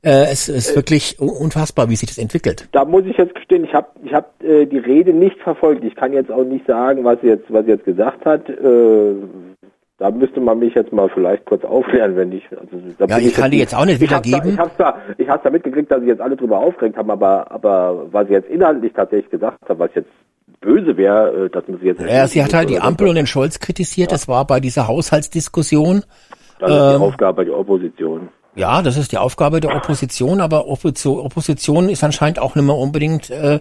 Äh, 0.03 0.31
es 0.31 0.47
ist 0.47 0.75
wirklich 0.75 1.19
unfassbar, 1.19 1.89
wie 1.89 1.95
sich 1.95 2.09
das 2.09 2.17
entwickelt. 2.17 2.67
Da 2.71 2.85
muss 2.85 3.05
ich 3.05 3.17
jetzt 3.17 3.33
gestehen, 3.33 3.63
ich 3.63 3.73
habe 3.73 3.87
ich 4.03 4.13
hab, 4.13 4.43
äh, 4.43 4.65
die 4.65 4.77
Rede 4.77 5.13
nicht 5.13 5.39
verfolgt. 5.39 5.83
Ich 5.83 5.95
kann 5.95 6.13
jetzt 6.13 6.31
auch 6.31 6.43
nicht 6.43 6.67
sagen, 6.67 7.03
was 7.03 7.19
sie 7.21 7.27
jetzt, 7.27 7.45
was 7.49 7.65
sie 7.65 7.71
jetzt 7.71 7.85
gesagt 7.85 8.25
hat. 8.25 8.47
Äh, 8.47 9.15
da 9.97 10.11
müsste 10.11 10.39
man 10.39 10.59
mich 10.59 10.75
jetzt 10.75 10.93
mal 10.93 11.09
vielleicht 11.09 11.45
kurz 11.45 11.63
aufklären, 11.63 12.15
wenn 12.15 12.31
ich. 12.31 12.43
Also, 12.51 12.77
ja, 13.07 13.17
ich, 13.17 13.27
ich 13.27 13.33
kann 13.33 13.51
die 13.51 13.57
jetzt 13.57 13.75
auch 13.75 13.85
nicht 13.85 13.99
wiedergeben. 13.99 14.53
Ich 14.53 14.59
habe 14.59 14.71
da, 14.77 14.97
ich 15.17 15.27
hab's 15.27 15.43
da 15.43 15.49
mitgekriegt, 15.49 15.91
dass 15.91 16.01
sie 16.01 16.07
jetzt 16.07 16.21
alle 16.21 16.35
drüber 16.35 16.59
aufgeregt 16.59 16.97
haben, 16.97 17.09
aber, 17.09 17.51
aber 17.51 18.05
was 18.11 18.27
sie 18.27 18.33
jetzt 18.33 18.49
inhaltlich 18.49 18.93
tatsächlich 18.93 19.31
gesagt 19.31 19.57
haben, 19.67 19.79
was 19.79 19.89
jetzt 19.95 20.09
böse 20.61 20.97
wäre, 20.97 21.45
äh, 21.45 21.49
dass 21.49 21.67
man 21.67 21.79
sie 21.79 21.87
jetzt. 21.87 22.01
Ja, 22.01 22.27
sie 22.27 22.43
hat 22.43 22.53
halt 22.53 22.69
die 22.69 22.79
Ampel 22.79 23.07
und 23.07 23.15
den 23.15 23.27
Scholz 23.27 23.59
kritisiert. 23.59 24.11
Ja. 24.11 24.15
Das 24.15 24.27
war 24.27 24.45
bei 24.45 24.59
dieser 24.59 24.87
Haushaltsdiskussion. 24.87 26.03
Das 26.59 26.69
ist 26.69 26.77
ähm, 26.77 26.99
die 26.99 27.05
Aufgabe 27.05 27.45
der 27.45 27.57
Opposition. 27.57 28.29
Ja, 28.55 28.81
das 28.81 28.97
ist 28.97 29.11
die 29.11 29.19
Aufgabe 29.19 29.59
der 29.59 29.75
Opposition, 29.75 30.41
aber 30.41 30.67
Opposition 30.67 31.89
ist 31.89 32.03
anscheinend 32.03 32.39
auch 32.39 32.55
nicht 32.55 32.65
mehr 32.65 32.75
unbedingt 32.75 33.29
äh, 33.29 33.59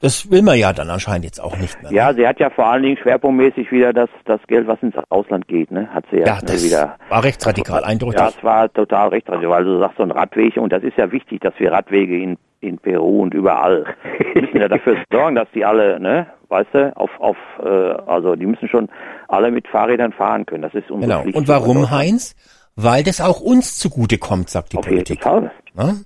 das 0.00 0.30
will 0.30 0.42
man 0.42 0.58
ja 0.58 0.72
dann 0.72 0.90
anscheinend 0.90 1.24
jetzt 1.24 1.40
auch 1.40 1.56
nicht 1.56 1.82
mehr. 1.82 1.90
Ja, 1.90 2.12
sie 2.12 2.26
hat 2.26 2.38
ja 2.38 2.50
vor 2.50 2.66
allen 2.66 2.82
Dingen 2.82 2.98
schwerpunktmäßig 2.98 3.72
wieder 3.72 3.92
das, 3.92 4.10
das 4.26 4.40
Geld, 4.46 4.66
was 4.66 4.82
ins 4.82 4.94
Ausland 5.08 5.48
geht, 5.48 5.70
ne? 5.70 5.88
Hat 5.92 6.04
sie 6.10 6.18
ja, 6.18 6.26
ja 6.26 6.38
das 6.42 6.64
wieder. 6.64 6.96
War 7.08 7.24
rechtsradikal, 7.24 7.82
eindeutig. 7.82 8.20
Ja, 8.20 8.28
es 8.28 8.44
war 8.44 8.72
total 8.72 9.08
rechtsradikal, 9.08 9.50
weil 9.50 9.64
du 9.64 9.78
sagst 9.78 9.96
so 9.96 10.02
ein 10.02 10.10
Radweg, 10.10 10.56
und 10.58 10.72
das 10.72 10.82
ist 10.82 10.98
ja 10.98 11.10
wichtig, 11.12 11.40
dass 11.40 11.54
wir 11.58 11.72
Radwege 11.72 12.18
in, 12.18 12.36
in 12.60 12.78
Peru 12.78 13.22
und 13.22 13.32
überall 13.32 13.86
müssen 14.34 14.58
ja 14.58 14.68
dafür 14.68 14.96
sorgen, 15.10 15.34
dass 15.34 15.48
die 15.54 15.64
alle, 15.64 15.98
ne, 15.98 16.26
weißt 16.48 16.74
du, 16.74 16.96
auf, 16.96 17.10
auf, 17.18 17.36
äh, 17.64 17.66
also 17.66 18.36
die 18.36 18.46
müssen 18.46 18.68
schon 18.68 18.90
alle 19.28 19.50
mit 19.50 19.66
Fahrrädern 19.66 20.12
fahren 20.12 20.44
können. 20.44 20.62
Das 20.62 20.74
ist 20.74 20.90
unsere 20.90 21.10
genau. 21.10 21.22
Pflicht. 21.22 21.38
Und 21.38 21.48
warum, 21.48 21.90
Heinz? 21.90 22.34
Weil 22.74 23.02
das 23.02 23.22
auch 23.22 23.40
uns 23.40 23.78
zugute 23.78 24.18
kommt, 24.18 24.50
sagt 24.50 24.74
die 24.74 24.76
auf 24.76 24.86
Politik. 24.86 25.24
Jeden 25.24 25.50
Fall. 25.50 25.50
Ne? 25.74 26.04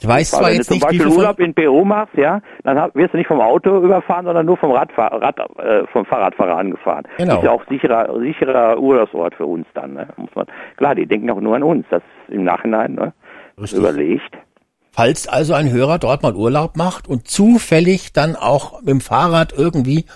Ich 0.00 0.08
weiß 0.08 0.30
zwar 0.30 0.50
jetzt 0.50 0.70
nicht, 0.70 0.90
wie 0.90 0.98
viel 0.98 1.08
Urlaub 1.08 1.38
in 1.40 1.52
Peru 1.52 1.84
machst, 1.84 2.14
ja, 2.16 2.40
dann 2.64 2.76
wirst 2.94 3.12
du 3.12 3.18
nicht 3.18 3.26
vom 3.26 3.40
Auto 3.40 3.82
überfahren, 3.82 4.24
sondern 4.24 4.46
nur 4.46 4.56
vom 4.56 4.72
Radfahr 4.72 5.12
Rad, 5.20 5.38
äh, 5.58 5.86
vom 5.92 6.06
Fahrradfahrer 6.06 6.56
angefahren. 6.56 7.04
Genau. 7.18 7.36
Ist 7.36 7.44
ja 7.44 7.50
auch 7.50 7.62
sicherer, 7.68 8.18
sicherer 8.18 8.78
Urlaubsort 8.78 9.34
für 9.34 9.44
uns 9.44 9.66
dann. 9.74 9.94
Ne? 9.94 10.08
Muss 10.16 10.30
man, 10.34 10.46
klar, 10.76 10.94
die 10.94 11.06
denken 11.06 11.30
auch 11.30 11.40
nur 11.40 11.56
an 11.56 11.62
uns. 11.62 11.84
Das 11.90 12.02
im 12.28 12.44
Nachhinein 12.44 12.94
ne? 12.94 13.12
überlegt. 13.72 14.36
Falls 14.92 15.28
also 15.28 15.54
ein 15.54 15.70
Hörer 15.70 15.98
dort 15.98 16.22
mal 16.22 16.34
Urlaub 16.34 16.76
macht 16.76 17.06
und 17.06 17.28
zufällig 17.28 18.12
dann 18.12 18.36
auch 18.36 18.80
mit 18.80 18.88
dem 18.88 19.00
Fahrrad 19.00 19.52
irgendwie 19.56 20.06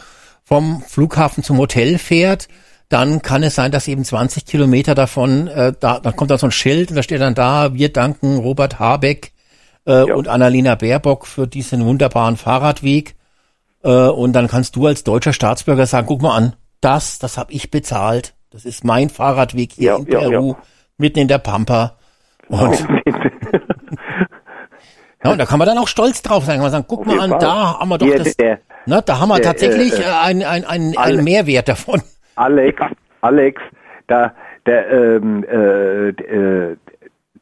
vom 0.42 0.82
Flughafen 0.86 1.42
zum 1.42 1.58
Hotel 1.58 1.98
fährt, 1.98 2.48
dann 2.88 3.22
kann 3.22 3.42
es 3.42 3.54
sein, 3.54 3.70
dass 3.70 3.88
eben 3.88 4.04
20 4.04 4.46
Kilometer 4.46 4.94
davon, 4.94 5.48
äh, 5.48 5.72
da, 5.78 6.00
dann 6.00 6.16
kommt 6.16 6.30
da 6.30 6.38
so 6.38 6.46
ein 6.46 6.52
Schild 6.52 6.90
und 6.90 6.96
da 6.96 7.02
steht 7.02 7.20
dann 7.20 7.34
da, 7.34 7.74
wir 7.74 7.92
danken 7.92 8.38
Robert 8.38 8.78
Habeck 8.78 9.33
äh, 9.86 10.08
ja. 10.08 10.14
und 10.14 10.28
Annalena 10.28 10.74
Baerbock 10.74 11.26
für 11.26 11.46
diesen 11.46 11.84
wunderbaren 11.84 12.36
Fahrradweg. 12.36 13.14
Äh, 13.82 14.08
und 14.08 14.32
dann 14.32 14.48
kannst 14.48 14.76
du 14.76 14.86
als 14.86 15.04
deutscher 15.04 15.32
Staatsbürger 15.32 15.86
sagen, 15.86 16.06
guck 16.06 16.22
mal 16.22 16.36
an, 16.36 16.54
das, 16.80 17.18
das 17.18 17.38
habe 17.38 17.52
ich 17.52 17.70
bezahlt. 17.70 18.34
Das 18.50 18.64
ist 18.64 18.84
mein 18.84 19.08
Fahrradweg 19.08 19.72
hier 19.72 19.92
ja, 19.92 19.96
in 19.96 20.04
Peru, 20.04 20.52
ja, 20.52 20.58
mitten 20.96 21.18
in 21.18 21.28
der 21.28 21.38
Pampa. 21.38 21.96
Und, 22.48 22.60
ja, 25.24 25.32
und 25.32 25.38
da 25.38 25.46
kann 25.46 25.58
man 25.58 25.66
dann 25.66 25.78
auch 25.78 25.88
stolz 25.88 26.22
drauf 26.22 26.44
sein. 26.44 26.56
Kann 26.56 26.62
man 26.62 26.70
sagen, 26.70 26.84
guck 26.86 27.06
mal 27.06 27.20
an, 27.20 27.30
Fall. 27.30 27.38
da 27.40 27.78
haben 27.80 27.88
wir 27.88 27.98
doch 27.98 28.14
das, 28.14 28.36
ne, 28.86 29.02
da 29.04 29.18
haben 29.18 29.28
wir 29.28 29.42
tatsächlich 29.42 29.98
äh, 29.98 30.02
äh 30.02 30.24
einen 30.24 30.42
ein, 30.42 30.64
ein, 30.64 30.96
ein 30.96 31.24
Mehrwert 31.24 31.68
davon. 31.68 32.02
Alex, 32.36 32.82
Alex, 33.22 33.62
da, 34.06 34.32
der, 34.66 34.90
ähm, 34.90 35.44
äh, 35.44 36.08
äh, 36.08 36.76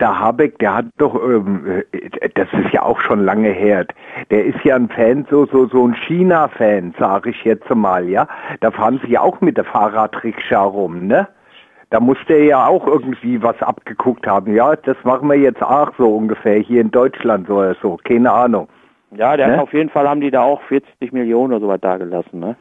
der 0.03 0.19
Habeck, 0.19 0.59
der 0.59 0.75
hat 0.75 0.87
doch, 0.99 1.15
ähm, 1.15 1.85
äh, 1.93 2.29
das 2.35 2.49
ist 2.53 2.73
ja 2.73 2.83
auch 2.83 3.01
schon 3.01 3.25
lange 3.25 3.51
her, 3.51 3.87
der 4.31 4.45
ist 4.45 4.59
ja 4.65 4.75
ein 4.75 4.89
Fan, 4.89 5.27
so, 5.31 5.47
so, 5.47 5.69
so 5.69 5.87
ein 5.87 5.95
China-Fan, 5.95 6.95
sage 6.99 7.31
ich 7.31 7.45
jetzt 7.45 7.73
mal, 7.73 8.09
ja. 8.09 8.27
Da 8.61 8.73
fahren 8.73 9.01
sie 9.07 9.17
auch 9.17 9.41
mit 9.41 9.57
der 9.57 9.65
Fahrradrikscha 9.65 10.61
rum, 10.61 11.07
ne? 11.07 11.29
Da 11.91 12.01
muss 12.01 12.19
der 12.29 12.43
ja 12.43 12.67
auch 12.67 12.87
irgendwie 12.87 13.41
was 13.43 13.61
abgeguckt 13.63 14.27
haben. 14.27 14.55
Ja, 14.55 14.75
das 14.75 14.97
machen 15.05 15.29
wir 15.29 15.37
jetzt 15.37 15.63
auch 15.63 15.93
so 15.99 16.17
ungefähr 16.17 16.59
hier 16.59 16.81
in 16.81 16.91
Deutschland 16.91 17.47
so 17.47 17.59
oder 17.59 17.77
so. 17.81 17.99
Keine 18.03 18.33
Ahnung. 18.33 18.69
Ja, 19.15 19.37
der 19.37 19.47
ne? 19.47 19.53
hat 19.53 19.61
auf 19.61 19.75
jeden 19.75 19.91
Fall 19.91 20.09
haben 20.09 20.23
die 20.23 20.31
da 20.31 20.43
auch 20.43 20.63
40 20.63 21.13
Millionen 21.13 21.53
oder 21.53 21.61
so 21.61 21.69
was 21.69 21.81
da 21.81 21.99
gelassen, 21.99 22.41
ne? 22.41 22.57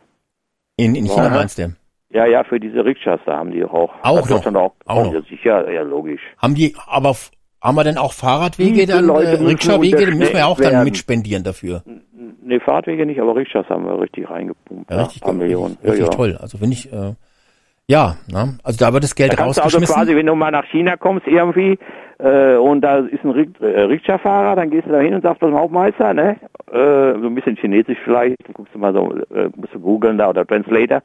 In, 0.77 0.95
in 0.95 1.05
China 1.05 1.29
meinst 1.29 1.57
du? 1.57 1.73
Ja, 2.13 2.25
ja, 2.25 2.43
für 2.43 2.59
diese 2.59 2.83
Rikschas, 2.83 3.21
da 3.25 3.37
haben 3.37 3.51
die 3.51 3.63
auch. 3.63 3.91
Auch 4.03 4.29
noch. 4.29 4.45
Auch, 4.45 4.73
auch 4.85 5.05
noch. 5.05 5.13
Ja, 5.13 5.21
sicher, 5.21 5.71
ja, 5.71 5.81
logisch. 5.81 6.21
Haben 6.37 6.55
die, 6.55 6.75
aber 6.87 7.15
haben 7.61 7.75
wir 7.75 7.83
denn 7.83 7.97
auch 7.97 8.11
Fahrradwege, 8.11 8.85
dann 8.85 9.07
äh, 9.09 9.35
Rikscha-Wege, 9.35 10.07
die 10.07 10.17
müssen 10.17 10.35
wir 10.35 10.47
auch 10.47 10.59
werden. 10.59 10.73
dann 10.73 10.83
mitspendieren 10.83 11.43
dafür. 11.43 11.83
Ne, 12.43 12.59
Fahrradwege 12.59 13.05
nicht, 13.05 13.21
aber 13.21 13.35
Rikschas 13.35 13.69
haben 13.69 13.85
wir 13.85 13.99
richtig 14.01 14.29
reingepumpt. 14.29 14.89
Ja, 14.89 15.03
richtig, 15.03 15.21
ja, 15.25 15.31
Millionen. 15.31 15.77
Richtig, 15.83 15.99
ja, 15.99 16.05
ja. 16.05 16.09
toll. 16.09 16.37
Also 16.41 16.59
wenn 16.59 16.71
ich, 16.71 16.91
äh, 16.91 17.13
ja, 17.87 18.15
ne? 18.31 18.57
also 18.63 18.77
da 18.83 18.93
wird 18.93 19.03
das 19.03 19.15
Geld 19.15 19.33
da 19.33 19.43
also 19.43 19.61
rausgeschmissen. 19.61 19.95
Also 19.95 20.05
quasi, 20.05 20.17
wenn 20.17 20.25
du 20.25 20.35
mal 20.35 20.51
nach 20.51 20.65
China 20.65 20.97
kommst 20.97 21.27
irgendwie 21.27 21.77
äh, 22.17 22.55
und 22.55 22.81
da 22.81 22.97
ist 22.97 23.23
ein 23.23 23.53
äh, 23.61 23.81
Rikscha-Fahrer, 23.81 24.55
dann 24.55 24.69
gehst 24.69 24.87
du 24.87 24.91
da 24.91 24.99
hin 24.99 25.13
und 25.13 25.21
sagst, 25.21 25.41
das 25.41 25.51
Hauptmeister, 25.51 26.13
ne? 26.13 26.37
Äh, 26.71 27.19
so 27.19 27.27
ein 27.27 27.35
bisschen 27.35 27.57
chinesisch 27.57 27.97
vielleicht, 28.03 28.37
guckst 28.53 28.73
du 28.73 28.79
mal 28.79 28.93
so, 28.93 29.13
äh, 29.35 29.49
musst 29.55 29.73
du 29.73 29.79
googeln 29.79 30.17
da 30.17 30.29
oder 30.29 30.45
Translator. 30.45 31.03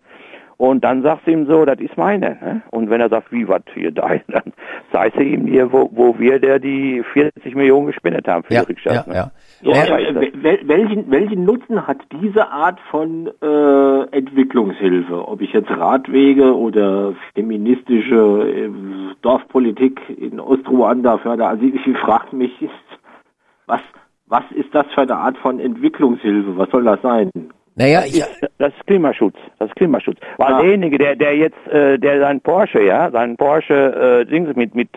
Und 0.58 0.84
dann 0.84 1.02
sagst 1.02 1.26
du 1.26 1.32
ihm 1.32 1.46
so, 1.46 1.66
das 1.66 1.78
ist 1.80 1.98
meine. 1.98 2.38
Ne? 2.40 2.62
Und 2.70 2.88
wenn 2.88 3.00
er 3.00 3.10
sagt, 3.10 3.30
wie, 3.30 3.46
was 3.46 3.62
hier 3.74 3.90
dein, 3.90 4.22
dann 4.28 4.54
sagst 4.90 5.16
du 5.16 5.22
ihm 5.22 5.46
hier, 5.46 5.70
wo, 5.70 5.90
wo 5.92 6.18
wir 6.18 6.38
der 6.38 6.58
die 6.58 7.02
40 7.12 7.54
Millionen 7.54 7.88
gespendet 7.88 8.26
haben 8.26 8.42
für 8.44 8.54
ja, 8.54 8.62
die 8.62 8.72
Rückstadt. 8.72 9.06
Ja, 9.06 9.12
ne? 9.12 9.18
ja. 9.18 9.30
So, 9.62 9.70
wel, 9.70 10.60
welchen, 10.64 11.10
welchen 11.10 11.44
Nutzen 11.44 11.86
hat 11.86 11.98
diese 12.22 12.48
Art 12.48 12.78
von 12.90 13.30
äh, 13.42 14.16
Entwicklungshilfe? 14.16 15.28
Ob 15.28 15.42
ich 15.42 15.52
jetzt 15.52 15.70
Radwege 15.70 16.56
oder 16.56 17.14
feministische 17.34 18.48
äh, 18.48 18.70
Dorfpolitik 19.20 20.00
in 20.08 20.40
Ostruanda 20.40 21.18
fördere? 21.18 21.48
Also 21.48 21.64
ich, 21.64 21.86
ich 21.86 21.98
frage 21.98 22.34
mich, 22.34 22.52
was, 23.66 23.80
was 24.26 24.44
ist 24.54 24.74
das 24.74 24.86
für 24.94 25.02
eine 25.02 25.16
Art 25.16 25.36
von 25.38 25.60
Entwicklungshilfe? 25.60 26.56
Was 26.56 26.70
soll 26.70 26.84
das 26.84 27.02
sein? 27.02 27.30
Naja, 27.76 28.04
ich, 28.06 28.24
das 28.58 28.72
ist 28.72 28.86
Klimaschutz. 28.86 29.36
Das 29.58 29.68
ist 29.68 29.76
Klimaschutz. 29.76 30.18
Weil 30.38 30.50
ja. 30.50 30.60
derjenige, 30.62 30.98
der, 30.98 31.14
der 31.14 31.36
jetzt, 31.36 31.66
äh, 31.68 31.98
der 31.98 32.20
sein 32.20 32.40
Porsche, 32.40 32.82
ja, 32.82 33.10
sein 33.10 33.36
Porsche, 33.36 34.24
äh, 34.24 34.24
Dings 34.24 34.56
mit, 34.56 34.74
mit 34.74 34.88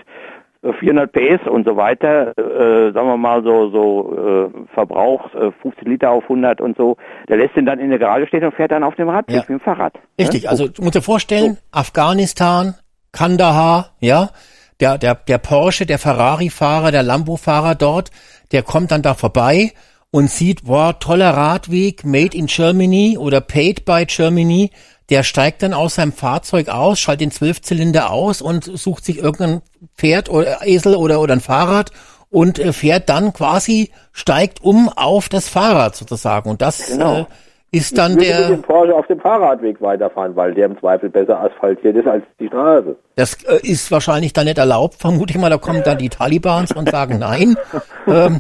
400 0.62 1.12
PS 1.12 1.48
und 1.48 1.68
so 1.68 1.76
weiter, 1.76 2.38
äh, 2.38 2.92
sagen 2.94 3.08
wir 3.08 3.18
mal 3.18 3.44
so, 3.44 3.70
so 3.70 4.50
äh, 4.54 4.74
Verbrauch, 4.74 5.34
äh, 5.34 5.52
50 5.62 5.88
Liter 5.88 6.12
auf 6.12 6.24
100 6.24 6.62
und 6.62 6.78
so, 6.78 6.96
der 7.28 7.38
lässt 7.38 7.56
ihn 7.58 7.66
dann 7.66 7.80
in 7.80 7.90
der 7.90 8.00
Garage 8.00 8.28
stehen 8.28 8.44
und 8.46 8.54
fährt 8.54 8.72
dann 8.72 8.84
auf 8.84 8.96
dem 8.96 9.10
Rad, 9.10 9.30
ja. 9.30 9.40
mit 9.40 9.50
dem 9.50 9.60
Fahrrad. 9.60 9.94
Richtig, 10.18 10.44
ne? 10.44 10.50
also 10.50 10.68
du 10.68 10.82
musst 10.82 10.96
dir 10.96 11.02
vorstellen, 11.02 11.54
so. 11.54 11.80
Afghanistan, 11.80 12.76
Kandahar, 13.12 13.92
ja, 14.00 14.30
der, 14.80 14.98
der, 14.98 15.16
der 15.16 15.38
Porsche, 15.38 15.86
der 15.86 15.98
Ferrari-Fahrer, 15.98 16.92
der 16.92 17.04
Lambo-Fahrer 17.04 17.76
dort, 17.76 18.12
der 18.52 18.64
kommt 18.64 18.92
dann 18.92 19.02
da 19.02 19.14
vorbei 19.14 19.72
und 20.12 20.30
sieht, 20.30 20.66
boah, 20.66 20.98
toller 21.00 21.32
Radweg, 21.32 22.04
made 22.04 22.36
in 22.36 22.48
Germany 22.48 23.18
oder 23.18 23.42
paid 23.42 23.86
by 23.86 24.06
Germany, 24.06 24.72
der 25.10 25.24
steigt 25.24 25.64
dann 25.64 25.74
aus 25.74 25.96
seinem 25.96 26.14
Fahrzeug 26.14 26.70
aus, 26.70 27.00
schaltet 27.00 27.22
den 27.22 27.32
Zwölfzylinder 27.32 28.12
aus 28.12 28.42
und 28.42 28.64
sucht 28.64 29.06
sich 29.06 29.20
irgendein 29.20 29.62
Pferd 29.96 30.30
oder 30.30 30.60
Esel 30.66 30.96
oder, 30.96 31.20
oder 31.20 31.34
ein 31.34 31.42
Fahrrad 31.42 31.92
und 32.30 32.60
äh, 32.60 32.74
fährt 32.74 33.10
dann 33.10 33.34
quasi, 33.34 33.92
steigt 34.12 34.64
um 34.64 34.90
auf 34.90 35.30
das 35.30 35.50
Fahrrad 35.50 35.96
sozusagen. 35.96 36.50
Und 36.50 36.62
das 36.62 36.88
genau. 36.88 37.22
äh, 37.22 37.26
ist 37.72 37.98
dann 37.98 38.20
ich 38.20 38.28
der. 38.28 38.50
Mit 38.50 38.60
dem 38.60 38.62
Porsche 38.62 38.96
auf 38.96 39.08
dem 39.08 39.20
Fahrradweg 39.20 39.82
weiterfahren, 39.82 40.36
weil 40.36 40.54
der 40.54 40.68
im 40.68 40.80
Zweifel 40.80 41.10
besser 41.10 41.40
asphaltiert 41.40 41.96
ist 41.96 42.08
als 42.08 42.24
die 42.40 42.48
Straße. 42.48 42.96
Das 43.16 43.44
äh, 43.46 43.60
ist 43.64 43.92
wahrscheinlich 43.92 44.34
dann 44.34 44.46
nicht 44.46 44.58
erlaubt, 44.60 44.96
vermute 44.96 45.34
ich 45.34 45.40
mal. 45.40 45.50
Da 45.50 45.58
kommen 45.58 45.82
dann 45.84 45.98
die 45.98 46.10
Talibans 46.10 46.72
und 46.72 46.90
sagen 46.90 47.18
nein. 47.20 47.56
ähm, 48.08 48.40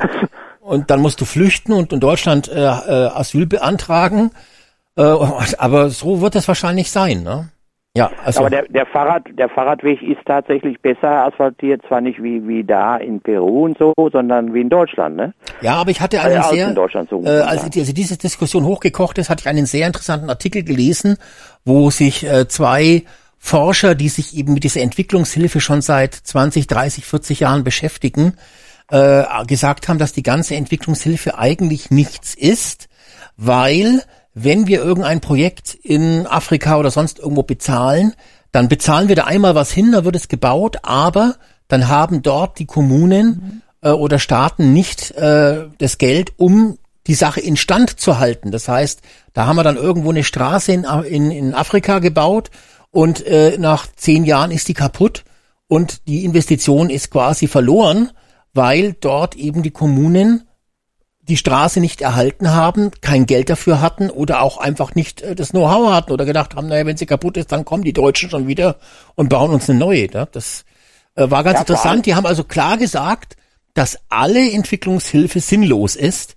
und 0.70 0.92
dann 0.92 1.02
musst 1.02 1.20
du 1.20 1.26
flüchten 1.26 1.74
und 1.74 1.92
in 1.92 2.00
Deutschland 2.00 2.48
äh, 2.48 2.60
äh, 2.60 3.10
Asyl 3.14 3.46
beantragen. 3.46 4.32
Äh, 4.96 5.02
aber 5.58 5.90
so 5.90 6.22
wird 6.22 6.36
es 6.36 6.48
wahrscheinlich 6.48 6.92
sein, 6.92 7.24
ne? 7.24 7.50
Ja, 7.98 8.12
also 8.24 8.42
aber 8.42 8.52
der, 8.52 8.68
der 8.70 8.86
Fahrrad, 8.86 9.24
der 9.34 9.50
Fahrradweg 9.50 10.02
ist 10.04 10.20
tatsächlich 10.24 10.80
besser 10.80 11.26
asphaltiert, 11.26 11.82
zwar 11.88 12.02
nicht 12.02 12.22
wie 12.22 12.48
wie 12.48 12.64
da 12.64 12.98
in 12.98 13.20
Peru 13.20 13.66
und 13.66 13.80
so, 13.80 13.94
sondern 14.12 14.54
wie 14.54 14.62
in 14.62 14.70
Deutschland, 14.70 15.16
ne? 15.16 15.34
Ja, 15.62 15.74
aber 15.74 15.90
ich 15.90 16.00
hatte 16.00 16.22
einen 16.22 16.38
also 16.38 16.52
sehr, 16.52 16.76
so 17.10 17.24
äh, 17.24 17.40
als, 17.40 17.64
als 17.64 17.72
diese 17.72 18.18
Diskussion 18.18 18.64
hochgekocht 18.64 19.18
ist, 19.18 19.32
hatte 19.32 19.42
ich 19.42 19.50
einen 19.50 19.66
sehr 19.66 19.88
interessanten 19.88 20.30
Artikel 20.30 20.64
gelesen, 20.64 21.18
wo 21.66 21.90
sich 21.90 22.24
äh, 22.26 22.48
zwei 22.48 23.04
Forscher, 23.40 23.96
die 23.96 24.10
sich 24.10 24.38
eben 24.38 24.54
mit 24.54 24.64
dieser 24.64 24.82
Entwicklungshilfe 24.82 25.60
schon 25.60 25.82
seit 25.82 26.14
20, 26.14 26.68
30, 26.68 27.06
40 27.06 27.40
Jahren 27.40 27.64
beschäftigen, 27.64 28.34
äh, 28.90 29.24
gesagt 29.46 29.88
haben, 29.88 30.00
dass 30.00 30.14
die 30.14 30.24
ganze 30.24 30.56
Entwicklungshilfe 30.56 31.38
eigentlich 31.38 31.92
nichts 31.92 32.36
ist, 32.36 32.88
weil 33.38 34.04
wenn 34.34 34.68
wir 34.68 34.84
irgendein 34.84 35.22
Projekt 35.22 35.74
in 35.76 36.28
Afrika 36.28 36.78
oder 36.78 36.92
sonst 36.92 37.20
irgendwo 37.20 37.44
bezahlen, 37.44 38.14
dann 38.52 38.68
bezahlen 38.68 39.08
wir 39.08 39.16
da 39.16 39.26
einmal 39.26 39.56
was 39.56 39.72
hin, 39.72 39.92
da 39.92 40.06
wird 40.06 40.16
es 40.16 40.28
gebaut, 40.28 40.78
aber 40.84 41.36
dann 41.68 41.88
haben 41.88 42.22
dort 42.22 42.58
die 42.60 42.66
Kommunen 42.66 43.62
äh, 43.82 43.90
oder 43.90 44.20
Staaten 44.20 44.74
nicht 44.74 45.12
äh, 45.12 45.68
das 45.78 45.98
Geld, 45.98 46.34
um 46.38 46.78
die 47.08 47.16
Sache 47.16 47.42
instand 47.42 48.00
zu 48.00 48.20
halten. 48.20 48.52
Das 48.52 48.68
heißt, 48.68 49.02
da 49.34 49.46
haben 49.46 49.56
wir 49.56 49.64
dann 49.64 49.78
irgendwo 49.78 50.10
eine 50.10 50.24
Straße 50.24 50.72
in, 50.72 50.84
in, 50.84 51.32
in 51.32 51.54
Afrika 51.54 52.00
gebaut 52.00 52.50
und 52.92 53.26
äh, 53.26 53.58
nach 53.58 53.88
zehn 53.96 54.26
Jahren 54.26 54.52
ist 54.52 54.68
die 54.68 54.74
kaputt 54.74 55.24
und 55.68 56.08
die 56.08 56.26
Investition 56.26 56.90
ist 56.90 57.12
quasi 57.12 57.48
verloren, 57.48 58.12
weil 58.54 58.94
dort 58.94 59.36
eben 59.36 59.64
die 59.64 59.72
Kommunen 59.72 60.44
die 61.30 61.38
Straße 61.38 61.80
nicht 61.80 62.02
erhalten 62.02 62.50
haben, 62.50 62.92
kein 63.02 63.28
Geld 63.28 63.50
dafür 63.50 63.82
hatten 63.82 64.10
oder 64.10 64.42
auch 64.42 64.58
einfach 64.58 64.96
nicht 64.96 65.22
äh, 65.22 65.36
das 65.36 65.50
Know-how 65.52 65.92
hatten 65.92 66.12
oder 66.12 66.26
gedacht 66.26 66.56
haben, 66.56 66.68
naja, 66.68 66.86
wenn 66.86 66.98
sie 66.98 67.06
kaputt 67.06 67.38
ist, 67.38 67.52
dann 67.52 67.66
kommen 67.66 67.84
die 67.84 67.94
Deutschen 67.94 68.30
schon 68.30 68.48
wieder 68.48 68.78
und 69.16 69.30
bauen 69.30 69.52
uns 69.52 69.70
eine 69.70 69.78
neue. 69.78 70.08
Ne? 70.08 70.28
Das 70.32 70.66
äh, 71.16 71.30
war 71.30 71.44
ganz 71.44 71.56
ja, 71.56 71.60
interessant. 71.62 72.06
Die 72.08 72.16
haben 72.16 72.26
also 72.26 72.44
klar 72.44 72.78
gesagt, 72.78 73.38
dass 73.76 74.00
alle 74.10 74.52
Entwicklungshilfe 74.52 75.40
sinnlos 75.40 75.96
ist, 75.96 76.36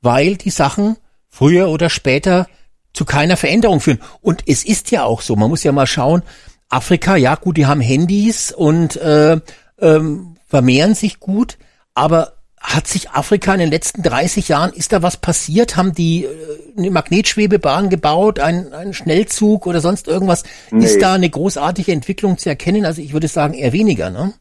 weil 0.00 0.36
die 0.36 0.50
Sachen 0.50 0.96
früher 1.28 1.68
oder 1.68 1.88
später 1.88 2.48
zu 2.92 3.04
keiner 3.04 3.36
Veränderung 3.36 3.80
führen. 3.80 4.00
Und 4.20 4.42
es 4.46 4.64
ist 4.64 4.90
ja 4.90 5.04
auch 5.04 5.22
so, 5.22 5.36
man 5.36 5.48
muss 5.48 5.62
ja 5.62 5.72
mal 5.72 5.86
schauen, 5.86 6.22
Afrika, 6.68 7.16
ja 7.16 7.36
gut, 7.36 7.56
die 7.56 7.66
haben 7.66 7.80
Handys 7.80 8.50
und 8.50 8.96
äh, 8.96 9.40
ähm, 9.80 10.31
vermehren 10.52 10.94
sich 10.94 11.18
gut, 11.18 11.56
aber 11.94 12.34
hat 12.60 12.86
sich 12.86 13.08
Afrika 13.08 13.54
in 13.54 13.60
den 13.60 13.70
letzten 13.70 14.02
30 14.02 14.48
Jahren, 14.48 14.70
ist 14.74 14.92
da 14.92 15.02
was 15.02 15.16
passiert? 15.16 15.78
Haben 15.78 15.94
die 15.94 16.24
äh, 16.24 16.28
eine 16.76 16.90
Magnetschwebebahn 16.90 17.88
gebaut, 17.88 18.38
einen, 18.38 18.74
einen 18.74 18.92
Schnellzug 18.92 19.66
oder 19.66 19.80
sonst 19.80 20.08
irgendwas? 20.08 20.44
Nee. 20.70 20.84
Ist 20.84 21.00
da 21.00 21.14
eine 21.14 21.30
großartige 21.30 21.90
Entwicklung 21.90 22.36
zu 22.36 22.50
erkennen? 22.50 22.84
Also 22.84 23.00
ich 23.00 23.14
würde 23.14 23.28
sagen 23.28 23.54
eher 23.54 23.72
weniger, 23.72 24.10
ne? 24.10 24.34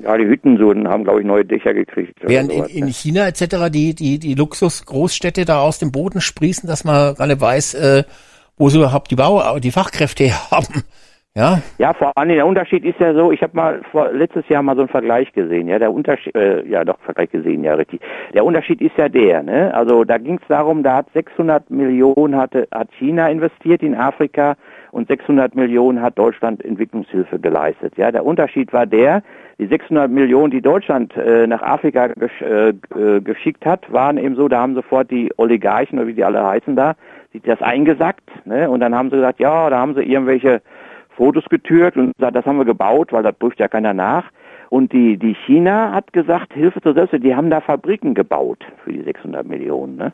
Ja, 0.00 0.16
die 0.16 0.26
Hüttensoden 0.26 0.86
haben, 0.86 1.02
glaube 1.02 1.22
ich, 1.22 1.26
neue 1.26 1.44
Dächer 1.44 1.74
gekriegt. 1.74 2.20
Während 2.22 2.52
in, 2.52 2.64
in, 2.66 2.86
China 2.86 3.26
etc. 3.26 3.68
die, 3.68 3.94
die, 3.96 4.20
die 4.20 4.34
Luxusgroßstädte 4.34 5.44
da 5.44 5.60
aus 5.60 5.80
dem 5.80 5.90
Boden 5.90 6.20
sprießen, 6.20 6.68
dass 6.68 6.84
man 6.84 7.16
nicht 7.18 7.40
weiß, 7.40 7.74
äh, 7.74 8.04
wo 8.56 8.68
sie 8.68 8.78
überhaupt 8.78 9.10
die 9.10 9.16
Bau, 9.16 9.58
die 9.58 9.72
Fachkräfte 9.72 10.30
haben. 10.52 10.84
Ja? 11.38 11.62
Ja, 11.78 11.94
vor 11.94 12.10
allem 12.16 12.30
der 12.30 12.46
Unterschied 12.46 12.84
ist 12.84 12.98
ja 12.98 13.14
so, 13.14 13.30
ich 13.30 13.40
habe 13.42 13.56
mal 13.56 13.80
vor, 13.92 14.10
letztes 14.10 14.48
Jahr 14.48 14.60
mal 14.64 14.74
so 14.74 14.82
einen 14.82 14.88
Vergleich 14.88 15.32
gesehen, 15.32 15.68
ja, 15.68 15.78
der 15.78 15.92
Unterschied, 15.92 16.34
äh, 16.34 16.66
ja 16.66 16.84
doch, 16.84 16.98
Vergleich 17.04 17.30
gesehen, 17.30 17.62
ja, 17.62 17.74
richtig. 17.74 18.00
Der 18.34 18.44
Unterschied 18.44 18.80
ist 18.80 18.96
ja 18.96 19.08
der, 19.08 19.44
ne, 19.44 19.72
also 19.72 20.02
da 20.02 20.18
ging 20.18 20.40
es 20.42 20.48
darum, 20.48 20.82
da 20.82 20.96
hat 20.96 21.06
600 21.14 21.70
Millionen 21.70 22.36
hatte, 22.36 22.66
hat 22.74 22.88
China 22.98 23.28
investiert 23.28 23.84
in 23.84 23.94
Afrika 23.94 24.56
und 24.90 25.06
600 25.06 25.54
Millionen 25.54 26.02
hat 26.02 26.18
Deutschland 26.18 26.64
Entwicklungshilfe 26.64 27.38
geleistet, 27.38 27.92
ja. 27.96 28.10
Der 28.10 28.26
Unterschied 28.26 28.72
war 28.72 28.86
der, 28.86 29.22
die 29.60 29.66
600 29.68 30.10
Millionen, 30.10 30.50
die 30.50 30.60
Deutschland 30.60 31.16
äh, 31.16 31.46
nach 31.46 31.62
Afrika 31.62 32.08
gesch 32.08 32.42
äh, 32.42 32.70
äh, 32.70 33.20
geschickt 33.20 33.64
hat, 33.64 33.92
waren 33.92 34.18
eben 34.18 34.34
so, 34.34 34.48
da 34.48 34.60
haben 34.60 34.74
sofort 34.74 35.08
die 35.12 35.32
Oligarchen 35.36 36.00
oder 36.00 36.08
wie 36.08 36.14
die 36.14 36.24
alle 36.24 36.44
heißen 36.44 36.74
da, 36.74 36.94
sich 37.32 37.42
das 37.42 37.62
eingesackt, 37.62 38.28
ne, 38.44 38.68
und 38.68 38.80
dann 38.80 38.92
haben 38.92 39.10
sie 39.10 39.16
gesagt, 39.16 39.38
ja, 39.38 39.70
da 39.70 39.78
haben 39.78 39.94
sie 39.94 40.02
irgendwelche 40.02 40.62
Fotos 41.18 41.44
getürkt 41.50 41.96
und 41.96 42.16
gesagt, 42.16 42.36
das 42.36 42.46
haben 42.46 42.58
wir 42.58 42.64
gebaut, 42.64 43.12
weil 43.12 43.24
da 43.24 43.32
prüft 43.32 43.58
ja 43.58 43.68
keiner 43.68 43.92
nach. 43.92 44.24
Und 44.70 44.92
die, 44.92 45.16
die 45.18 45.34
China 45.46 45.92
hat 45.92 46.12
gesagt, 46.12 46.52
Hilfe 46.54 46.80
zur 46.80 46.94
Selbsthilfe, 46.94 47.26
die 47.26 47.34
haben 47.34 47.50
da 47.50 47.60
Fabriken 47.60 48.14
gebaut 48.14 48.64
für 48.84 48.92
die 48.92 49.02
600 49.02 49.46
Millionen. 49.46 49.96
Ne? 49.96 50.12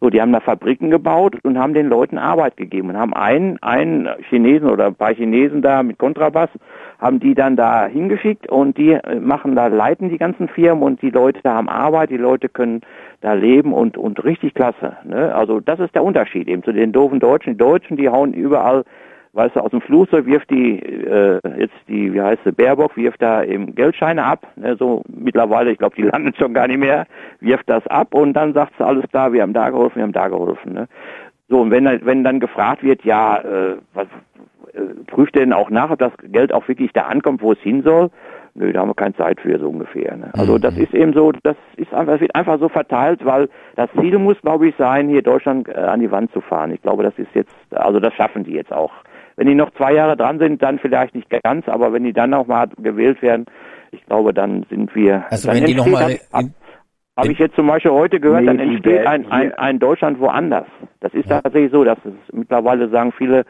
So, 0.00 0.10
die 0.10 0.20
haben 0.20 0.32
da 0.32 0.40
Fabriken 0.40 0.90
gebaut 0.90 1.36
und 1.42 1.58
haben 1.58 1.72
den 1.72 1.88
Leuten 1.88 2.18
Arbeit 2.18 2.56
gegeben 2.58 2.90
und 2.90 2.98
haben 2.98 3.14
einen, 3.14 3.58
einen 3.62 4.08
Chinesen 4.28 4.68
oder 4.68 4.86
ein 4.86 4.94
paar 4.94 5.14
Chinesen 5.14 5.62
da 5.62 5.82
mit 5.82 5.98
Kontrabass, 5.98 6.50
haben 6.98 7.18
die 7.18 7.34
dann 7.34 7.56
da 7.56 7.86
hingeschickt 7.86 8.48
und 8.48 8.76
die 8.76 8.92
äh, 8.92 9.18
machen 9.18 9.56
da, 9.56 9.68
leiten 9.68 10.10
die 10.10 10.18
ganzen 10.18 10.48
Firmen 10.48 10.84
und 10.84 11.00
die 11.00 11.10
Leute 11.10 11.40
da 11.42 11.54
haben 11.54 11.70
Arbeit, 11.70 12.10
die 12.10 12.18
Leute 12.18 12.50
können 12.50 12.82
da 13.22 13.32
leben 13.32 13.72
und, 13.72 13.96
und 13.96 14.22
richtig 14.22 14.54
klasse. 14.54 14.98
Ne? 15.04 15.34
Also 15.34 15.60
das 15.60 15.80
ist 15.80 15.94
der 15.94 16.04
Unterschied 16.04 16.46
eben 16.46 16.62
zu 16.62 16.72
den 16.72 16.92
doofen 16.92 17.18
Deutschen. 17.18 17.54
Die 17.54 17.58
Deutschen, 17.58 17.96
die 17.96 18.10
hauen 18.10 18.34
überall 18.34 18.84
weißt 19.36 19.54
du, 19.54 19.60
aus 19.60 19.70
dem 19.70 19.82
Flugzeug 19.82 20.24
wirft 20.26 20.50
die, 20.50 20.78
äh, 20.80 21.40
jetzt 21.58 21.74
die, 21.88 22.12
wie 22.12 22.20
heißt 22.20 22.42
sie, 22.44 22.52
Baerbock, 22.52 22.96
wirft 22.96 23.20
da 23.20 23.44
eben 23.44 23.74
Geldscheine 23.74 24.24
ab, 24.24 24.46
ne, 24.56 24.76
so 24.76 25.02
mittlerweile, 25.08 25.70
ich 25.70 25.78
glaube, 25.78 25.94
die 25.94 26.02
landen 26.10 26.32
schon 26.38 26.54
gar 26.54 26.66
nicht 26.66 26.78
mehr, 26.78 27.06
wirft 27.40 27.68
das 27.68 27.86
ab 27.86 28.14
und 28.14 28.32
dann 28.32 28.54
sagt 28.54 28.72
sie, 28.78 28.84
alles 28.84 29.04
klar, 29.10 29.32
wir 29.32 29.42
haben 29.42 29.52
da 29.52 29.68
geholfen, 29.68 29.96
wir 29.96 30.02
haben 30.04 30.12
da 30.12 30.28
geholfen. 30.28 30.72
Ne. 30.72 30.88
So, 31.48 31.60
und 31.60 31.70
wenn, 31.70 31.84
wenn 31.84 32.24
dann 32.24 32.40
gefragt 32.40 32.82
wird, 32.82 33.04
ja, 33.04 33.38
äh, 33.38 33.76
was 33.92 34.06
äh, 34.72 34.80
prüft 35.06 35.36
denn 35.36 35.52
auch 35.52 35.68
nach, 35.68 35.90
ob 35.90 35.98
das 35.98 36.12
Geld 36.32 36.52
auch 36.52 36.66
wirklich 36.66 36.92
da 36.92 37.02
ankommt, 37.02 37.42
wo 37.42 37.52
es 37.52 37.58
hin 37.58 37.82
soll? 37.82 38.10
Nö, 38.54 38.72
da 38.72 38.80
haben 38.80 38.88
wir 38.88 38.94
keine 38.94 39.14
Zeit 39.16 39.38
für, 39.42 39.58
so 39.58 39.68
ungefähr. 39.68 40.16
Ne? 40.16 40.30
Also 40.32 40.54
mhm. 40.54 40.62
das 40.62 40.78
ist 40.78 40.94
eben 40.94 41.12
so, 41.12 41.30
das 41.42 41.56
ist 41.76 41.92
einfach, 41.92 42.14
das 42.14 42.22
wird 42.22 42.34
einfach 42.34 42.58
so 42.58 42.70
verteilt, 42.70 43.22
weil 43.22 43.50
das 43.76 43.90
Ziel 44.00 44.18
muss, 44.18 44.40
glaube 44.40 44.68
ich, 44.68 44.74
sein, 44.78 45.08
hier 45.10 45.20
Deutschland 45.20 45.68
äh, 45.68 45.74
an 45.74 46.00
die 46.00 46.10
Wand 46.10 46.32
zu 46.32 46.40
fahren. 46.40 46.70
Ich 46.70 46.80
glaube, 46.80 47.02
das 47.02 47.12
ist 47.18 47.28
jetzt, 47.34 47.52
also 47.70 48.00
das 48.00 48.14
schaffen 48.14 48.44
die 48.44 48.52
jetzt 48.52 48.72
auch. 48.72 48.92
Wenn 49.36 49.46
die 49.46 49.54
noch 49.54 49.70
zwei 49.72 49.92
Jahre 49.92 50.16
dran 50.16 50.38
sind, 50.38 50.62
dann 50.62 50.78
vielleicht 50.78 51.14
nicht 51.14 51.28
ganz, 51.42 51.68
aber 51.68 51.92
wenn 51.92 52.04
die 52.04 52.12
dann 52.12 52.30
noch 52.30 52.46
mal 52.46 52.68
gewählt 52.78 53.20
werden, 53.22 53.46
ich 53.90 54.04
glaube, 54.06 54.32
dann 54.32 54.64
sind 54.70 54.94
wir. 54.94 55.24
Also 55.30 55.50
wenn 55.52 55.64
die 55.64 55.74
noch 55.74 55.86
mal 55.86 56.16
habe 57.18 57.32
ich 57.32 57.38
jetzt 57.38 57.56
zum 57.56 57.66
Beispiel 57.66 57.92
heute 57.92 58.20
gehört, 58.20 58.42
nee, 58.42 58.46
dann 58.46 58.58
entsteht 58.58 59.06
ein, 59.06 59.30
ein, 59.32 59.54
ein 59.54 59.78
Deutschland 59.78 60.20
woanders. 60.20 60.66
Das 61.00 61.14
ist 61.14 61.30
ja. 61.30 61.40
tatsächlich 61.40 61.72
so, 61.72 61.82
dass 61.82 61.96
es 62.04 62.12
mittlerweile 62.30 62.90
sagen 62.90 63.10
viele, 63.16 63.46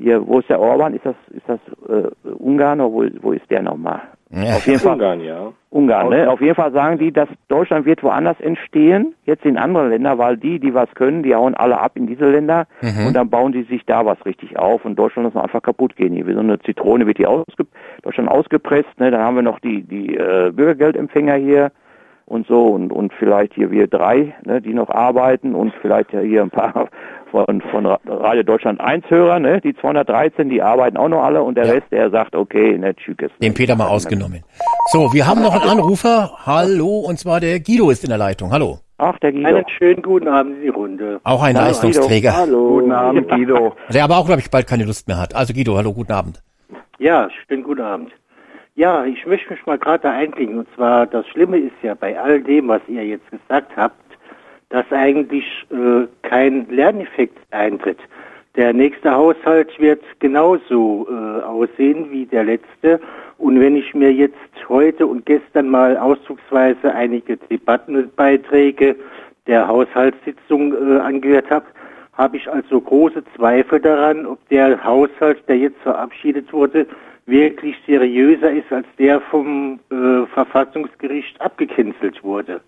hier, 0.00 0.26
wo 0.26 0.38
ist 0.40 0.48
der 0.48 0.60
Orban? 0.60 0.94
Ist 0.94 1.04
das, 1.04 1.14
ist 1.30 1.46
das 1.46 1.60
äh, 1.88 2.28
Ungarn 2.38 2.80
oder 2.80 2.92
wo, 2.92 3.22
wo 3.22 3.32
ist 3.32 3.48
der 3.50 3.62
nochmal? 3.62 4.00
Ja. 4.30 4.56
Auf 4.56 4.66
jeden 4.66 4.78
Fall. 4.78 4.94
Ungarn, 4.94 5.20
ja. 5.20 5.52
Ungarn, 5.70 6.08
ne? 6.08 6.30
Auf 6.30 6.40
jeden 6.40 6.54
Fall 6.54 6.72
sagen 6.72 6.98
die, 6.98 7.12
dass 7.12 7.28
Deutschland 7.48 7.84
wird 7.84 8.02
woanders 8.02 8.40
entstehen, 8.40 9.14
jetzt 9.24 9.44
in 9.44 9.56
anderen 9.56 9.90
Ländern, 9.90 10.18
weil 10.18 10.36
die, 10.36 10.60
die 10.60 10.72
was 10.72 10.88
können, 10.94 11.22
die 11.22 11.34
hauen 11.34 11.54
alle 11.54 11.80
ab 11.80 11.92
in 11.96 12.06
diese 12.06 12.30
Länder 12.30 12.66
mhm. 12.80 13.08
und 13.08 13.14
dann 13.14 13.28
bauen 13.28 13.52
die 13.52 13.64
sich 13.64 13.84
da 13.86 14.06
was 14.06 14.24
richtig 14.24 14.58
auf 14.58 14.84
und 14.84 14.96
Deutschland 14.96 15.32
muss 15.32 15.42
einfach 15.42 15.62
kaputt 15.62 15.96
gehen. 15.96 16.14
Hier 16.14 16.26
wie 16.26 16.34
so 16.34 16.40
eine 16.40 16.60
Zitrone 16.60 17.06
wird 17.06 17.18
die 17.18 17.26
ausge 17.26 17.66
Deutschland 18.02 18.30
ausgepresst, 18.30 18.98
ne? 18.98 19.10
Dann 19.10 19.20
haben 19.20 19.36
wir 19.36 19.42
noch 19.42 19.58
die, 19.58 19.82
die 19.82 20.16
äh, 20.16 20.52
Bürgergeldempfänger 20.54 21.34
hier 21.34 21.72
und 22.30 22.46
so 22.46 22.68
und, 22.68 22.92
und 22.92 23.12
vielleicht 23.18 23.54
hier 23.54 23.72
wir 23.72 23.88
drei, 23.88 24.34
ne, 24.44 24.62
die 24.62 24.72
noch 24.72 24.88
arbeiten 24.88 25.56
und 25.56 25.74
vielleicht 25.82 26.10
hier 26.12 26.42
ein 26.42 26.50
paar 26.50 26.88
von, 27.32 27.60
von 27.72 27.86
Radio 27.86 28.44
Deutschland 28.44 28.80
1 28.80 29.10
Hörer, 29.10 29.40
ne? 29.40 29.60
Die 29.60 29.74
213, 29.74 30.48
die 30.48 30.62
arbeiten 30.62 30.96
auch 30.96 31.08
noch 31.08 31.24
alle 31.24 31.42
und 31.42 31.56
der 31.56 31.66
ja. 31.66 31.72
Rest, 31.72 31.86
der 31.90 32.08
sagt, 32.10 32.36
okay, 32.36 32.78
ne, 32.78 32.94
tschüss. 32.94 33.16
Den 33.42 33.54
Peter 33.54 33.74
mal 33.74 33.88
ausgenommen. 33.88 34.44
So, 34.92 35.12
wir 35.12 35.26
haben 35.26 35.42
noch 35.42 35.60
einen 35.60 35.68
Anrufer. 35.68 36.30
Hallo, 36.46 37.00
und 37.00 37.18
zwar 37.18 37.40
der 37.40 37.58
Guido 37.58 37.90
ist 37.90 38.04
in 38.04 38.10
der 38.10 38.18
Leitung. 38.18 38.52
Hallo. 38.52 38.78
Ach, 38.98 39.18
der 39.18 39.32
Guido. 39.32 39.48
Einen 39.48 39.68
schönen 39.76 40.02
guten 40.02 40.28
Abend 40.28 40.56
in 40.58 40.62
die 40.62 40.68
Runde. 40.68 41.20
Auch 41.24 41.42
ein 41.42 41.56
hallo, 41.56 41.66
Leistungsträger. 41.66 42.30
Guido. 42.30 42.42
Hallo. 42.42 42.68
Guten 42.74 42.92
Abend, 42.92 43.28
Guido. 43.28 43.72
Der 43.92 44.04
aber 44.04 44.18
auch, 44.18 44.26
glaube 44.26 44.40
ich, 44.40 44.50
bald 44.50 44.68
keine 44.68 44.84
Lust 44.84 45.08
mehr 45.08 45.18
hat. 45.18 45.34
Also 45.34 45.52
Guido, 45.52 45.76
hallo, 45.76 45.92
guten 45.92 46.12
Abend. 46.12 46.40
Ja, 47.00 47.28
schönen 47.48 47.64
guten 47.64 47.80
Abend. 47.80 48.12
Ja, 48.80 49.04
ich 49.04 49.26
möchte 49.26 49.52
mich 49.52 49.66
mal 49.66 49.76
gerade 49.76 50.04
da 50.04 50.12
einklinken. 50.12 50.60
Und 50.60 50.68
zwar, 50.74 51.06
das 51.06 51.28
Schlimme 51.28 51.58
ist 51.58 51.74
ja 51.82 51.92
bei 51.92 52.18
all 52.18 52.40
dem, 52.40 52.68
was 52.68 52.80
ihr 52.88 53.04
jetzt 53.04 53.30
gesagt 53.30 53.76
habt, 53.76 54.00
dass 54.70 54.90
eigentlich 54.90 55.44
äh, 55.70 56.06
kein 56.22 56.66
Lerneffekt 56.70 57.36
eintritt. 57.50 57.98
Der 58.56 58.72
nächste 58.72 59.14
Haushalt 59.14 59.78
wird 59.78 60.02
genauso 60.20 61.06
äh, 61.10 61.42
aussehen 61.42 62.10
wie 62.10 62.24
der 62.24 62.44
letzte. 62.44 62.98
Und 63.36 63.60
wenn 63.60 63.76
ich 63.76 63.92
mir 63.92 64.14
jetzt 64.14 64.38
heute 64.70 65.06
und 65.06 65.26
gestern 65.26 65.68
mal 65.68 65.98
ausdrucksweise 65.98 66.94
einige 66.94 67.36
Debattenbeiträge 67.36 68.96
der 69.46 69.68
Haushaltssitzung 69.68 70.72
äh, 70.72 71.00
angehört 71.00 71.50
habe, 71.50 71.66
habe 72.14 72.38
ich 72.38 72.50
also 72.50 72.80
große 72.80 73.24
Zweifel 73.36 73.78
daran, 73.78 74.24
ob 74.24 74.38
der 74.48 74.82
Haushalt, 74.82 75.46
der 75.48 75.58
jetzt 75.58 75.80
verabschiedet 75.82 76.50
wurde, 76.50 76.86
wirklich 77.26 77.76
seriöser 77.86 78.50
ist 78.50 78.72
als 78.72 78.86
der 78.98 79.20
vom 79.20 79.80
äh, 79.90 80.26
Verfassungsgericht 80.34 81.40
abgecancelt 81.40 82.22
wurde. 82.22 82.60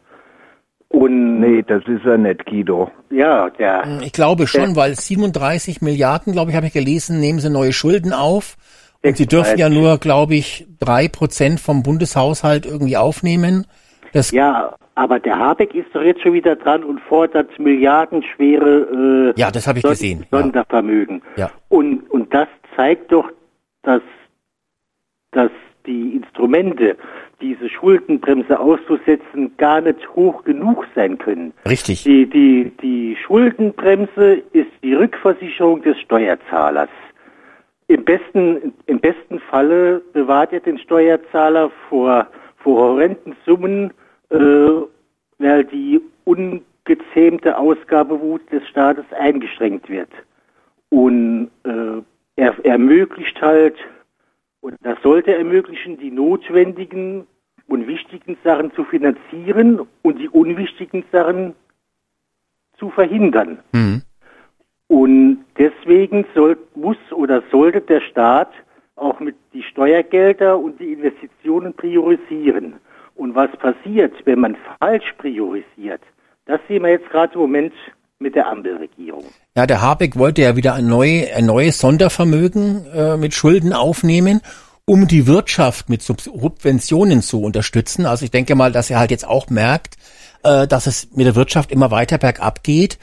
Und 0.89 1.41
nee, 1.41 1.63
das 1.63 1.83
ist 1.87 2.05
er 2.05 2.19
nicht, 2.19 2.45
Guido. 2.45 2.91
Ja, 3.11 3.49
der. 3.49 4.01
Ich 4.03 4.13
glaube 4.13 4.47
schon, 4.47 4.77
weil 4.77 4.95
37 4.95 5.81
Milliarden, 5.81 6.35
glaube 6.35 6.51
ich, 6.51 6.57
habe 6.57 6.67
ich 6.67 6.75
gelesen, 6.75 7.19
nehmen 7.19 7.39
sie 7.39 7.49
neue 7.49 7.73
Schulden 7.73 8.13
auf. 8.13 8.57
Und 9.03 9.17
sie 9.17 9.27
dürfen 9.27 9.59
ja 9.59 9.69
nur, 9.69 9.99
glaube 9.99 10.35
ich, 10.35 10.67
drei 10.79 11.09
Prozent 11.09 11.61
vom 11.61 11.83
Bundeshaushalt 11.83 12.67
irgendwie 12.67 12.97
aufnehmen. 12.97 13.67
Das 14.13 14.31
ja, 14.31 14.75
aber 14.95 15.19
der 15.19 15.39
Habeck 15.39 15.75
ist 15.75 15.89
doch 15.95 16.03
jetzt 16.03 16.23
schon 16.23 16.35
wieder 16.35 16.57
dran 16.57 16.85
und 16.85 17.01
fordert 17.01 17.59
milliardenschwere 17.59 19.33
äh, 19.35 19.41
ja, 19.41 19.51
das 19.51 19.67
habe 19.67 19.79
ich 19.79 19.85
gesehen. 19.85 20.27
Sondervermögen. 20.31 21.23
Ja. 21.37 21.51
Und, 21.69 22.09
und 22.11 22.33
das 22.35 22.49
zeigt 22.77 23.11
doch, 23.11 23.29
dass, 23.83 24.03
dass 25.33 25.51
die 25.87 26.17
Instrumente, 26.17 26.97
diese 27.41 27.69
Schuldenbremse 27.69 28.59
auszusetzen, 28.59 29.53
gar 29.57 29.81
nicht 29.81 30.09
hoch 30.15 30.45
genug 30.45 30.87
sein 30.95 31.19
können. 31.19 31.53
Richtig. 31.69 32.05
Die, 32.05 32.27
die, 32.27 32.71
die 32.81 33.17
Schuldenbremse 33.17 34.43
ist 34.53 34.71
die 34.83 34.95
Rückversicherung 34.95 35.83
des 35.83 35.99
Steuerzahlers. 36.01 36.91
Im 37.89 38.05
besten, 38.05 38.73
im 38.87 39.01
besten 39.01 39.41
Falle 39.51 40.01
bewahrt 40.13 40.53
er 40.53 40.61
den 40.61 40.79
Steuerzahler 40.79 41.71
vor, 41.89 42.29
vor 42.59 42.77
horrenden 42.77 43.35
Summen, 43.45 43.93
äh, 44.31 44.37
weil 45.39 45.65
die 45.65 46.01
ungezähmte 46.25 47.59
Ausgabewut 47.59 48.41
des 48.53 48.67
Staates 48.69 49.05
eingeschränkt 49.19 49.91
wird. 49.91 50.11
Und 50.91 51.51
äh, 51.65 52.03
er 52.37 52.65
ermöglicht 52.65 53.41
halt, 53.43 53.75
und 54.63 54.77
das 54.83 54.97
sollte 55.03 55.35
ermöglichen, 55.35 55.99
die 55.99 56.11
notwendigen 56.11 57.27
und 57.67 57.87
wichtigen 57.87 58.37
Sachen 58.45 58.73
zu 58.73 58.85
finanzieren 58.85 59.81
und 60.03 60.19
die 60.19 60.29
unwichtigen 60.29 61.05
Sachen 61.11 61.55
zu 62.79 62.89
verhindern. 62.91 63.59
Mhm. 63.73 64.03
Und 64.87 65.45
deswegen 65.59 66.25
soll, 66.35 66.57
muss 66.75 66.97
oder 67.11 67.43
sollte 67.51 67.81
der 67.81 68.01
Staat 68.03 68.53
auch 68.95 69.19
mit 69.19 69.35
die 69.53 69.65
Steuergelder 69.65 70.57
und 70.57 70.79
die 70.79 70.93
Investitionen 70.93 71.75
priorisieren. 71.75 72.75
Und 73.17 73.35
was 73.35 73.51
passiert, 73.57 74.15
wenn 74.27 74.41
man 74.41 74.57
falsch 74.79 75.13
priorisiert, 75.19 76.03
das 76.45 76.61
sehen 76.69 76.85
wir 76.85 76.91
jetzt 76.91 77.11
gerade 77.11 77.35
im 77.35 77.41
Moment 77.41 77.73
mit 78.23 78.35
der 78.35 78.49
Ampelregierung. 78.49 79.25
Ja, 79.57 79.67
der 79.67 79.83
Habeck 79.83 80.17
wollte 80.17 80.43
ja 80.43 80.57
wieder 80.57 80.75
ein, 80.75 80.87
neu, 80.87 81.27
ein 81.35 81.47
neues 81.47 81.79
Sondervermögen 81.79 82.87
äh, 82.87 83.17
mit 83.17 83.35
Schulden 83.35 83.73
aufnehmen, 83.73 84.41
um 84.85 85.07
die 85.07 85.27
Wirtschaft 85.27 85.89
mit 85.89 86.03
Subventionen 86.03 87.23
zu 87.23 87.43
unterstützen. 87.43 88.07
Also 88.07 88.25
ich 88.25 88.31
denke 88.31 88.55
mal, 88.55 88.73
dass 88.73 88.91
er 88.91 88.99
halt 88.99 89.11
jetzt 89.11 89.27
auch 89.27 89.51
merkt, 89.51 89.97
äh, 90.45 90.67
dass 90.67 90.87
es 90.87 91.09
mit 91.15 91.27
der 91.27 91.35
Wirtschaft 91.35 91.71
immer 91.71 91.91
weiter 91.91 92.19
bergab 92.19 92.63
geht 92.63 92.99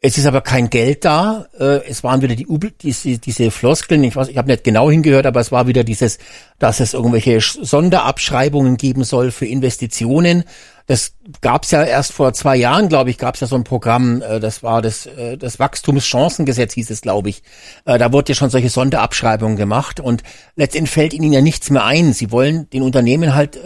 es 0.00 0.18
ist 0.18 0.26
aber 0.26 0.40
kein 0.40 0.70
Geld 0.70 1.04
da. 1.04 1.46
Äh, 1.58 1.84
es 1.88 2.04
waren 2.04 2.22
wieder 2.22 2.36
die 2.36 2.46
diese, 2.82 3.18
diese 3.18 3.50
Floskeln. 3.50 4.04
Ich 4.04 4.14
weiß, 4.14 4.28
ich 4.28 4.38
habe 4.38 4.48
nicht 4.48 4.62
genau 4.62 4.90
hingehört, 4.90 5.26
aber 5.26 5.40
es 5.40 5.50
war 5.52 5.66
wieder 5.66 5.84
dieses, 5.84 6.18
dass 6.58 6.80
es 6.80 6.94
irgendwelche 6.94 7.40
Sonderabschreibungen 7.40 8.76
geben 8.76 9.04
soll 9.04 9.30
für 9.30 9.46
Investitionen. 9.46 10.44
Das 10.86 11.14
gab 11.40 11.64
es 11.64 11.72
ja 11.72 11.82
erst 11.82 12.12
vor 12.12 12.32
zwei 12.32 12.56
Jahren, 12.56 12.88
glaube 12.88 13.10
ich, 13.10 13.18
gab 13.18 13.34
es 13.34 13.40
ja 13.40 13.46
so 13.46 13.56
ein 13.56 13.64
Programm. 13.64 14.22
Äh, 14.22 14.40
das 14.40 14.62
war 14.62 14.82
das, 14.82 15.06
äh, 15.06 15.36
das 15.36 15.58
Wachstumschancengesetz 15.58 16.74
hieß 16.74 16.90
es, 16.90 17.00
glaube 17.00 17.28
ich. 17.28 17.42
Da 17.84 18.12
wurde 18.12 18.32
ja 18.32 18.34
schon 18.34 18.50
solche 18.50 18.70
Sonderabschreibungen 18.70 19.56
gemacht 19.56 20.00
und 20.00 20.22
letztendlich 20.56 20.92
fällt 20.92 21.14
ihnen 21.14 21.32
ja 21.32 21.40
nichts 21.40 21.70
mehr 21.70 21.84
ein. 21.84 22.12
Sie 22.12 22.30
wollen 22.30 22.68
den 22.70 22.82
Unternehmen 22.82 23.34
halt 23.34 23.58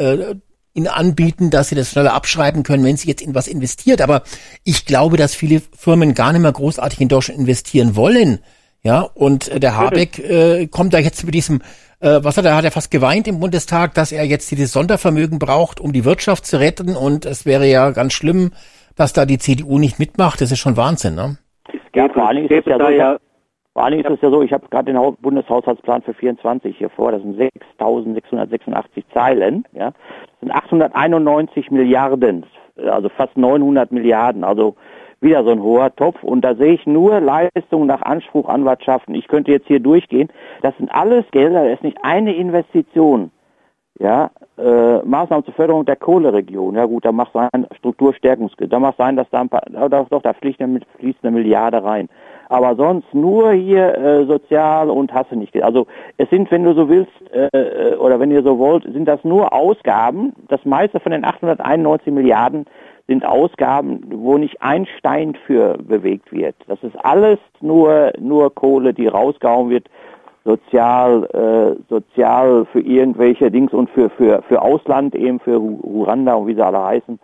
ihnen 0.72 0.86
anbieten, 0.86 1.50
dass 1.50 1.68
sie 1.68 1.74
das 1.74 1.90
schneller 1.90 2.14
abschreiben 2.14 2.62
können, 2.62 2.84
wenn 2.84 2.96
sie 2.96 3.08
jetzt 3.08 3.22
in 3.22 3.34
was 3.34 3.48
investiert. 3.48 4.00
Aber 4.00 4.22
ich 4.64 4.86
glaube, 4.86 5.16
dass 5.16 5.34
viele 5.34 5.62
Firmen 5.76 6.14
gar 6.14 6.32
nicht 6.32 6.42
mehr 6.42 6.52
großartig 6.52 7.00
in 7.00 7.08
Deutschland 7.08 7.40
investieren 7.40 7.96
wollen. 7.96 8.40
Ja, 8.82 9.00
und 9.02 9.48
äh, 9.48 9.60
der 9.60 9.76
Habeck 9.76 10.18
äh, 10.18 10.66
kommt 10.66 10.94
da 10.94 10.98
jetzt 10.98 11.24
mit 11.24 11.34
diesem, 11.34 11.60
äh, 12.01 12.20
was 12.22 12.36
hat 12.36 12.44
er, 12.44 12.57
hat 12.57 12.64
er 12.64 12.70
fast 12.70 12.90
geweint 12.90 13.28
im 13.28 13.40
Bundestag, 13.40 13.94
dass 13.94 14.12
er 14.12 14.24
jetzt 14.24 14.51
dieses 14.51 14.72
Sondervermögen 14.72 15.38
braucht, 15.38 15.80
um 15.80 15.92
die 15.92 16.05
Wirtschaft 16.05 16.46
zu 16.46 16.59
retten. 16.59 16.96
Und 16.96 17.26
es 17.26 17.46
wäre 17.46 17.66
ja 17.66 17.90
ganz 17.90 18.12
schlimm, 18.12 18.53
dass 18.96 19.12
da 19.12 19.26
die 19.26 19.38
CDU 19.38 19.78
nicht 19.78 19.98
mitmacht. 19.98 20.40
Das 20.40 20.51
ist 20.51 20.59
schon 20.59 20.76
Wahnsinn, 20.76 21.14
ne? 21.14 21.38
Ja, 21.94 22.09
vor 22.09 22.28
allem 22.28 22.44
ist 22.44 22.53
es 22.53 22.64
ja 22.66 22.78
so, 22.78 23.18
vor 23.72 23.84
allem 23.84 24.01
ist 24.01 24.11
es 24.11 24.20
ja 24.20 24.30
so, 24.30 24.42
ich 24.42 24.53
habe 24.53 24.68
gerade 24.68 24.92
den 24.92 25.16
Bundeshaushaltsplan 25.20 26.03
für 26.03 26.14
24 26.14 26.76
hier 26.76 26.90
vor, 26.90 27.12
das 27.12 27.22
sind 27.22 27.38
6.686 27.38 29.05
Zeilen, 29.12 29.64
ja, 29.72 29.90
das 29.90 30.40
sind 30.40 30.51
891 30.51 31.70
Milliarden, 31.70 32.46
also 32.76 33.09
fast 33.09 33.36
900 33.36 33.92
Milliarden, 33.92 34.44
also 34.44 34.76
wieder 35.20 35.44
so 35.44 35.50
ein 35.50 35.62
hoher 35.62 35.94
Topf 35.94 36.22
und 36.22 36.42
da 36.42 36.54
sehe 36.54 36.74
ich 36.74 36.86
nur 36.86 37.20
Leistungen 37.20 37.86
nach 37.86 38.02
Anspruch 38.02 38.48
Anwartschaften. 38.48 39.14
Ich 39.14 39.28
könnte 39.28 39.50
jetzt 39.50 39.66
hier 39.66 39.80
durchgehen, 39.80 40.28
das 40.62 40.76
sind 40.78 40.90
alles 40.92 41.24
Gelder, 41.30 41.64
das 41.64 41.74
ist 41.74 41.84
nicht 41.84 41.98
eine 42.02 42.34
Investition. 42.34 43.30
Ja, 43.98 44.30
äh, 44.56 44.98
Maßnahmen 45.02 45.44
zur 45.44 45.52
Förderung 45.52 45.84
der 45.84 45.96
Kohleregion. 45.96 46.74
Ja 46.74 46.86
gut, 46.86 47.04
da 47.04 47.12
macht 47.12 47.34
sein 47.34 47.66
Strukturstärkungsgeld. 47.76 48.72
Da 48.72 48.78
macht 48.78 48.96
sein, 48.96 49.14
dass 49.14 49.28
da 49.28 49.42
ein 49.42 49.50
paar, 49.50 49.60
doch, 49.90 50.08
doch 50.08 50.22
da 50.22 50.32
fließt 50.32 50.58
eine, 50.62 50.80
fließt 50.98 51.18
eine 51.22 51.32
Milliarde 51.32 51.84
rein 51.84 52.08
aber 52.50 52.74
sonst 52.74 53.14
nur 53.14 53.52
hier 53.52 53.96
äh, 53.96 54.26
sozial 54.26 54.90
und 54.90 55.14
hasse 55.14 55.36
nicht. 55.36 55.62
Also 55.62 55.86
es 56.18 56.28
sind, 56.30 56.50
wenn 56.50 56.64
du 56.64 56.74
so 56.74 56.88
willst 56.88 57.12
äh, 57.32 57.46
äh, 57.46 57.94
oder 57.94 58.18
wenn 58.18 58.32
ihr 58.32 58.42
so 58.42 58.58
wollt, 58.58 58.82
sind 58.82 59.06
das 59.06 59.22
nur 59.22 59.52
Ausgaben. 59.52 60.32
Das 60.48 60.64
meiste 60.64 60.98
von 60.98 61.12
den 61.12 61.24
891 61.24 62.12
Milliarden 62.12 62.66
sind 63.11 63.26
Ausgaben, 63.26 64.04
wo 64.08 64.38
nicht 64.38 64.62
ein 64.62 64.86
Stein 64.98 65.36
für 65.46 65.76
bewegt 65.78 66.30
wird. 66.30 66.54
Das 66.68 66.80
ist 66.84 66.94
alles 67.04 67.40
nur 67.61 68.12
nur 68.20 68.54
Kohle, 68.54 68.94
die 68.94 69.08
rausgehauen 69.08 69.68
wird, 69.68 69.88
sozial 70.44 71.24
äh, 71.34 71.82
sozial 71.88 72.66
für 72.66 72.78
irgendwelche 72.78 73.50
Dings 73.50 73.72
und 73.72 73.90
für 73.90 74.11
für 74.11 74.42
für 74.42 74.62
Ausland 74.62 75.16
eben 75.16 75.40
für 75.40 75.56
Rwanda 75.56 76.34
und 76.34 76.46
wie 76.46 76.54
sie 76.54 76.64
alle 76.64 76.84
heißen. 76.84 77.18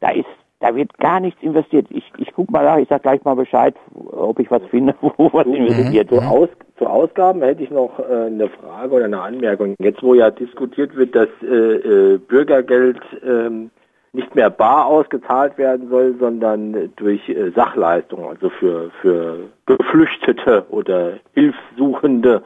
Da 0.00 0.10
ist 0.10 0.26
da 0.60 0.74
wird 0.74 0.96
gar 0.96 1.20
nichts 1.20 1.42
investiert. 1.42 1.86
Ich, 1.90 2.10
ich 2.16 2.32
guck 2.34 2.50
mal 2.50 2.64
nach, 2.64 2.78
ich 2.78 2.88
sag 2.88 3.02
gleich 3.02 3.22
mal 3.24 3.36
Bescheid, 3.36 3.74
ob 3.94 4.38
ich 4.38 4.50
was 4.50 4.62
finde, 4.70 4.94
wo 5.02 5.30
was 5.34 5.46
investiert 5.46 6.10
wird. 6.10 6.22
Zu, 6.22 6.28
Aus, 6.28 6.48
zu 6.78 6.86
Ausgaben 6.86 7.42
hätte 7.42 7.62
ich 7.62 7.70
noch 7.70 7.98
äh, 7.98 8.26
eine 8.26 8.48
Frage 8.48 8.94
oder 8.94 9.04
eine 9.04 9.20
Anmerkung. 9.20 9.74
Jetzt, 9.78 10.02
wo 10.02 10.14
ja 10.14 10.30
diskutiert 10.30 10.96
wird, 10.96 11.14
dass 11.14 11.28
äh, 11.42 12.14
äh, 12.14 12.18
Bürgergeld 12.18 13.00
ähm, 13.22 13.70
nicht 14.16 14.34
mehr 14.34 14.50
bar 14.50 14.86
ausgezahlt 14.86 15.56
werden 15.58 15.88
soll, 15.88 16.16
sondern 16.18 16.92
durch 16.96 17.28
äh, 17.28 17.50
Sachleistungen, 17.50 18.26
also 18.26 18.48
für, 18.48 18.90
für 19.02 19.50
Geflüchtete 19.66 20.66
oder 20.70 21.18
Hilfssuchende, 21.34 22.42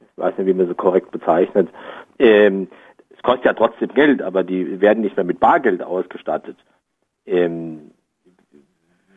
ich 0.00 0.22
weiß 0.22 0.36
nicht, 0.36 0.46
wie 0.46 0.54
man 0.54 0.68
sie 0.68 0.74
korrekt 0.74 1.10
bezeichnet, 1.12 1.68
ähm, 2.18 2.68
es 3.16 3.22
kostet 3.22 3.44
ja 3.44 3.52
trotzdem 3.54 3.88
Geld, 3.94 4.20
aber 4.20 4.42
die 4.42 4.80
werden 4.80 5.02
nicht 5.02 5.16
mehr 5.16 5.24
mit 5.24 5.38
Bargeld 5.38 5.82
ausgestattet. 5.82 6.56
Ähm, 7.24 7.91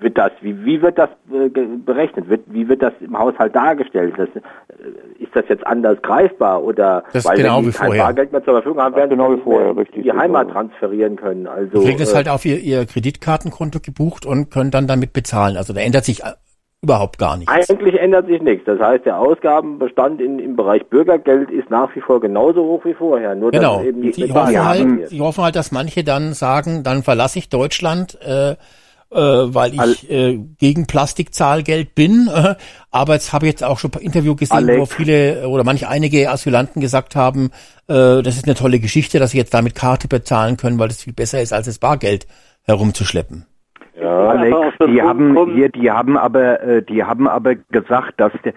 wird 0.05 0.17
das, 0.17 0.31
wie, 0.41 0.63
wie 0.63 0.81
wird 0.81 0.97
das 0.97 1.09
äh, 1.33 1.49
berechnet? 1.49 2.29
Wird, 2.29 2.43
wie 2.45 2.69
wird 2.69 2.81
das 2.81 2.93
im 3.01 3.17
Haushalt 3.17 3.55
dargestellt? 3.55 4.13
Das, 4.17 4.29
äh, 4.29 5.23
ist 5.23 5.35
das 5.35 5.45
jetzt 5.49 5.65
anders 5.65 6.01
greifbar 6.01 6.63
oder 6.63 7.03
das 7.11 7.25
weil 7.25 7.37
genau 7.37 7.57
wenn 7.57 7.65
die 7.65 7.71
kein 7.71 7.87
vorher. 7.87 8.03
Bargeld 8.03 8.31
mehr 8.31 8.43
zur 8.43 8.53
Verfügung 8.53 8.81
haben, 8.81 8.95
werden 8.95 9.09
genau 9.09 9.35
wie 9.35 9.41
vorher, 9.41 9.75
richtig 9.75 10.03
die 10.03 10.11
Heimat 10.11 10.49
transferieren 10.51 11.15
können. 11.15 11.47
Also 11.47 11.79
Sie 11.79 11.87
kriegen 11.87 12.01
es 12.01 12.13
äh, 12.13 12.15
halt 12.15 12.29
auf 12.29 12.45
ihr, 12.45 12.59
ihr 12.59 12.85
Kreditkartenkonto 12.85 13.79
gebucht 13.79 14.25
und 14.25 14.51
können 14.51 14.71
dann 14.71 14.87
damit 14.87 15.11
bezahlen. 15.11 15.57
Also 15.57 15.73
da 15.73 15.81
ändert 15.81 16.05
sich 16.05 16.23
äh, 16.23 16.33
überhaupt 16.83 17.17
gar 17.17 17.37
nichts. 17.37 17.51
Eigentlich 17.51 17.99
ändert 17.99 18.27
sich 18.27 18.41
nichts. 18.41 18.65
Das 18.65 18.79
heißt, 18.79 19.05
der 19.05 19.17
Ausgabenbestand 19.17 20.21
in, 20.21 20.37
im 20.37 20.55
Bereich 20.55 20.85
Bürgergeld 20.85 21.49
ist 21.49 21.71
nach 21.71 21.93
wie 21.95 22.01
vor 22.01 22.21
genauso 22.21 22.63
hoch 22.63 22.85
wie 22.85 22.93
vorher. 22.93 23.33
Nur 23.33 23.49
genau. 23.49 23.81
Eben 23.81 24.03
die, 24.03 24.11
die, 24.11 24.31
hoffen 24.31 24.65
halt, 24.65 25.11
die 25.11 25.21
hoffen 25.21 25.43
halt, 25.43 25.55
dass 25.55 25.71
manche 25.71 26.03
dann 26.03 26.33
sagen, 26.33 26.83
dann 26.83 27.01
verlasse 27.01 27.39
ich 27.39 27.49
Deutschland, 27.49 28.19
äh, 28.21 28.55
äh, 29.11 29.17
weil 29.17 29.73
ich 29.73 30.09
äh, 30.09 30.37
gegen 30.57 30.87
Plastikzahlgeld 30.87 31.95
bin. 31.95 32.29
Äh, 32.33 32.55
aber 32.91 33.13
jetzt 33.13 33.33
habe 33.33 33.45
ich 33.45 33.51
jetzt 33.51 33.63
auch 33.63 33.79
schon 33.79 33.91
ein 33.93 34.01
Interview 34.01 34.35
gesehen, 34.35 34.57
Alex. 34.57 34.79
wo 34.79 34.85
viele 34.85 35.47
oder 35.47 35.63
manche 35.63 35.89
einige 35.89 36.29
Asylanten 36.29 36.81
gesagt 36.81 37.15
haben, 37.15 37.51
äh, 37.87 38.21
das 38.21 38.37
ist 38.37 38.45
eine 38.45 38.55
tolle 38.55 38.79
Geschichte, 38.79 39.19
dass 39.19 39.31
sie 39.31 39.37
jetzt 39.37 39.53
damit 39.53 39.75
Karte 39.75 40.07
bezahlen 40.07 40.57
können, 40.57 40.79
weil 40.79 40.87
das 40.87 41.03
viel 41.03 41.13
besser 41.13 41.41
ist, 41.41 41.53
als 41.53 41.65
das 41.65 41.79
Bargeld 41.79 42.27
herumzuschleppen. 42.65 43.45
Ja, 43.99 44.29
Alex, 44.29 44.57
die 44.87 45.01
haben 45.01 45.53
hier, 45.53 45.69
die 45.69 45.89
haben 45.89 46.17
aber, 46.17 46.61
äh, 46.61 46.83
die 46.83 47.03
haben 47.03 47.27
aber 47.27 47.55
gesagt, 47.55 48.19
dass 48.19 48.33
der, 48.43 48.53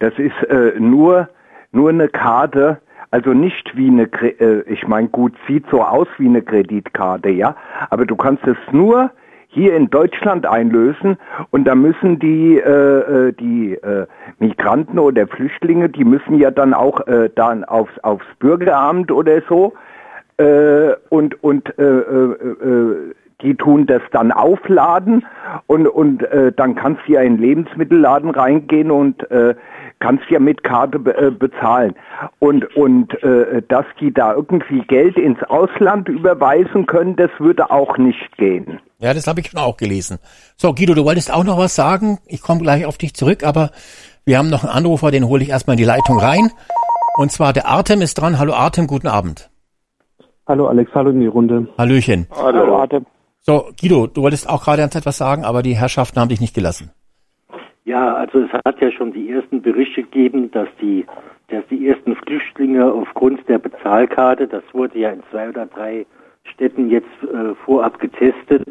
das 0.00 0.12
ist 0.18 0.36
äh, 0.50 0.78
nur 0.78 1.28
nur 1.72 1.88
eine 1.88 2.08
Karte, 2.08 2.78
also 3.10 3.32
nicht 3.32 3.76
wie 3.76 3.88
eine, 3.88 4.04
äh, 4.04 4.62
ich 4.70 4.86
meine, 4.86 5.08
gut, 5.08 5.34
sieht 5.48 5.64
so 5.70 5.82
aus 5.82 6.08
wie 6.18 6.26
eine 6.26 6.42
Kreditkarte, 6.42 7.30
ja, 7.30 7.56
aber 7.90 8.06
du 8.06 8.16
kannst 8.16 8.46
es 8.46 8.56
nur 8.70 9.10
hier 9.52 9.76
in 9.76 9.90
Deutschland 9.90 10.46
einlösen. 10.46 11.18
Und 11.50 11.64
da 11.64 11.74
müssen 11.74 12.18
die 12.18 12.58
äh, 12.58 13.28
äh 13.28 13.32
die 13.32 13.74
äh, 13.74 14.06
Migranten 14.38 14.98
oder 14.98 15.26
Flüchtlinge, 15.26 15.88
die 15.88 16.04
müssen 16.04 16.38
ja 16.38 16.50
dann 16.50 16.74
auch 16.74 17.06
äh, 17.06 17.30
dann 17.34 17.64
aufs 17.64 17.98
aufs 18.00 18.26
Bürgeramt 18.38 19.12
oder 19.12 19.42
so. 19.48 19.74
Äh, 20.38 20.94
und 21.10 21.42
und 21.44 21.78
äh, 21.78 21.82
äh, 21.82 22.32
äh 22.32 23.14
die 23.42 23.56
tun 23.56 23.86
das 23.86 24.02
dann 24.12 24.32
aufladen. 24.32 25.26
Und, 25.66 25.86
und 25.88 26.22
äh, 26.22 26.52
dann 26.52 26.74
kannst 26.74 27.02
du 27.06 27.12
ja 27.12 27.22
in 27.22 27.36
den 27.36 27.42
Lebensmittelladen 27.42 28.30
reingehen 28.30 28.90
und 28.90 29.28
äh, 29.30 29.54
kannst 30.02 30.24
ja 30.30 30.40
mit 30.40 30.64
Karte 30.64 30.98
äh, 30.98 31.30
bezahlen. 31.30 31.94
Und, 32.40 32.76
und 32.76 33.14
äh, 33.22 33.62
dass 33.68 33.86
die 34.00 34.12
da 34.12 34.34
irgendwie 34.34 34.80
Geld 34.88 35.16
ins 35.16 35.42
Ausland 35.44 36.08
überweisen 36.08 36.86
können, 36.86 37.14
das 37.16 37.30
würde 37.38 37.70
auch 37.70 37.96
nicht 37.98 38.36
gehen. 38.36 38.80
Ja, 38.98 39.14
das 39.14 39.26
habe 39.26 39.40
ich 39.40 39.50
schon 39.50 39.60
auch 39.60 39.76
gelesen. 39.76 40.18
So, 40.56 40.74
Guido, 40.74 40.94
du 40.94 41.04
wolltest 41.04 41.32
auch 41.32 41.44
noch 41.44 41.56
was 41.56 41.76
sagen. 41.76 42.18
Ich 42.26 42.42
komme 42.42 42.60
gleich 42.60 42.84
auf 42.84 42.98
dich 42.98 43.14
zurück, 43.14 43.44
aber 43.44 43.70
wir 44.24 44.38
haben 44.38 44.50
noch 44.50 44.64
einen 44.64 44.72
Anrufer, 44.72 45.10
den 45.10 45.26
hole 45.28 45.42
ich 45.42 45.50
erstmal 45.50 45.74
in 45.74 45.78
die 45.78 45.84
Leitung 45.84 46.18
rein. 46.18 46.50
Und 47.16 47.30
zwar 47.30 47.52
der 47.52 47.68
Artem 47.68 48.02
ist 48.02 48.14
dran. 48.14 48.38
Hallo 48.38 48.54
Artem, 48.54 48.86
guten 48.88 49.08
Abend. 49.08 49.50
Hallo 50.48 50.66
Alex, 50.66 50.90
hallo 50.94 51.10
in 51.10 51.20
die 51.20 51.26
Runde. 51.26 51.68
Hallöchen. 51.78 52.26
Hallo, 52.30 52.58
hallo 52.58 52.76
Artem. 52.76 53.06
So, 53.40 53.70
Guido, 53.80 54.08
du 54.08 54.22
wolltest 54.22 54.48
auch 54.48 54.64
gerade 54.64 54.82
etwas 54.82 55.16
sagen, 55.16 55.44
aber 55.44 55.62
die 55.62 55.76
Herrschaften 55.76 56.18
haben 56.20 56.28
dich 56.28 56.40
nicht 56.40 56.54
gelassen. 56.54 56.90
Ja, 57.84 58.14
also 58.14 58.40
es 58.40 58.52
hat 58.64 58.80
ja 58.80 58.90
schon 58.92 59.12
die 59.12 59.30
ersten 59.30 59.60
Berichte 59.60 60.02
gegeben, 60.02 60.50
dass 60.52 60.68
die, 60.80 61.04
dass 61.48 61.66
die 61.68 61.88
ersten 61.88 62.14
Flüchtlinge 62.14 62.92
aufgrund 62.92 63.46
der 63.48 63.58
Bezahlkarte, 63.58 64.46
das 64.46 64.62
wurde 64.72 64.98
ja 64.98 65.10
in 65.10 65.22
zwei 65.30 65.48
oder 65.48 65.66
drei 65.66 66.06
Städten 66.44 66.90
jetzt 66.90 67.08
äh, 67.22 67.54
vorab 67.64 67.98
getestet, 67.98 68.68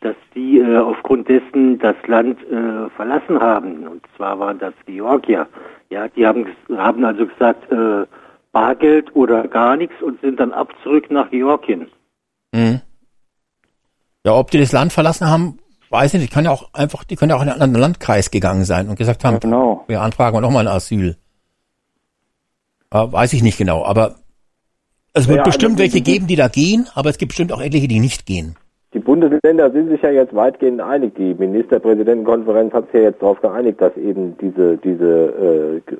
dass 0.00 0.16
die 0.34 0.58
äh, 0.58 0.78
aufgrund 0.78 1.28
dessen 1.28 1.78
das 1.78 1.96
Land 2.06 2.38
äh, 2.50 2.88
verlassen 2.96 3.40
haben. 3.40 3.86
Und 3.86 4.02
zwar 4.16 4.38
waren 4.38 4.58
das 4.58 4.74
Georgier, 4.86 5.46
Ja, 5.90 6.08
die 6.08 6.26
haben, 6.26 6.46
haben 6.76 7.04
also 7.04 7.26
gesagt, 7.26 7.70
äh, 7.72 8.06
Bargeld 8.52 9.14
oder 9.14 9.46
gar 9.48 9.76
nichts 9.76 10.00
und 10.02 10.20
sind 10.20 10.40
dann 10.40 10.52
ab 10.52 10.72
zurück 10.82 11.10
nach 11.10 11.30
Georgien. 11.30 11.86
Mhm. 12.52 12.80
Ja, 14.24 14.34
ob 14.34 14.50
die 14.50 14.58
das 14.58 14.72
Land 14.72 14.92
verlassen 14.92 15.28
haben, 15.28 15.58
weiß 15.90 16.14
ich 16.14 16.20
nicht. 16.20 16.30
Die 16.30 16.34
können 16.34 16.46
ja 16.46 16.52
auch 16.52 16.72
einfach, 16.72 17.04
die 17.04 17.16
können 17.16 17.30
ja 17.30 17.36
auch 17.36 17.42
in 17.42 17.48
einen 17.48 17.60
anderen 17.60 17.82
Landkreis 17.82 18.30
gegangen 18.30 18.64
sein 18.64 18.88
und 18.88 18.96
gesagt 18.96 19.24
haben, 19.24 19.34
ja, 19.34 19.38
genau. 19.40 19.84
wir 19.86 20.00
anfragen 20.00 20.40
nochmal 20.40 20.66
ein 20.66 20.74
Asyl. 20.74 21.16
Äh, 22.92 23.12
weiß 23.12 23.32
ich 23.34 23.42
nicht 23.42 23.58
genau, 23.58 23.84
aber 23.84 24.16
es 25.12 25.28
wird 25.28 25.38
ja, 25.38 25.44
bestimmt 25.44 25.72
also 25.72 25.82
welche 25.82 26.00
geben, 26.00 26.26
die 26.26 26.36
da 26.36 26.48
gehen, 26.48 26.86
aber 26.94 27.10
es 27.10 27.18
gibt 27.18 27.30
bestimmt 27.30 27.52
auch 27.52 27.60
etliche, 27.60 27.88
die 27.88 28.00
nicht 28.00 28.26
gehen. 28.26 28.56
Die 28.92 28.98
Bundesländer 28.98 29.70
sind 29.70 29.88
sich 29.88 30.02
ja 30.02 30.10
jetzt 30.10 30.34
weitgehend 30.34 30.80
einig. 30.80 31.14
Die 31.14 31.34
Ministerpräsidentenkonferenz 31.34 32.72
hat 32.72 32.86
sich 32.86 32.94
ja 32.94 33.00
jetzt 33.02 33.22
darauf 33.22 33.40
geeinigt, 33.40 33.80
dass 33.80 33.96
eben 33.96 34.36
diese 34.38 34.78
diese 34.78 35.82
äh, 35.86 35.96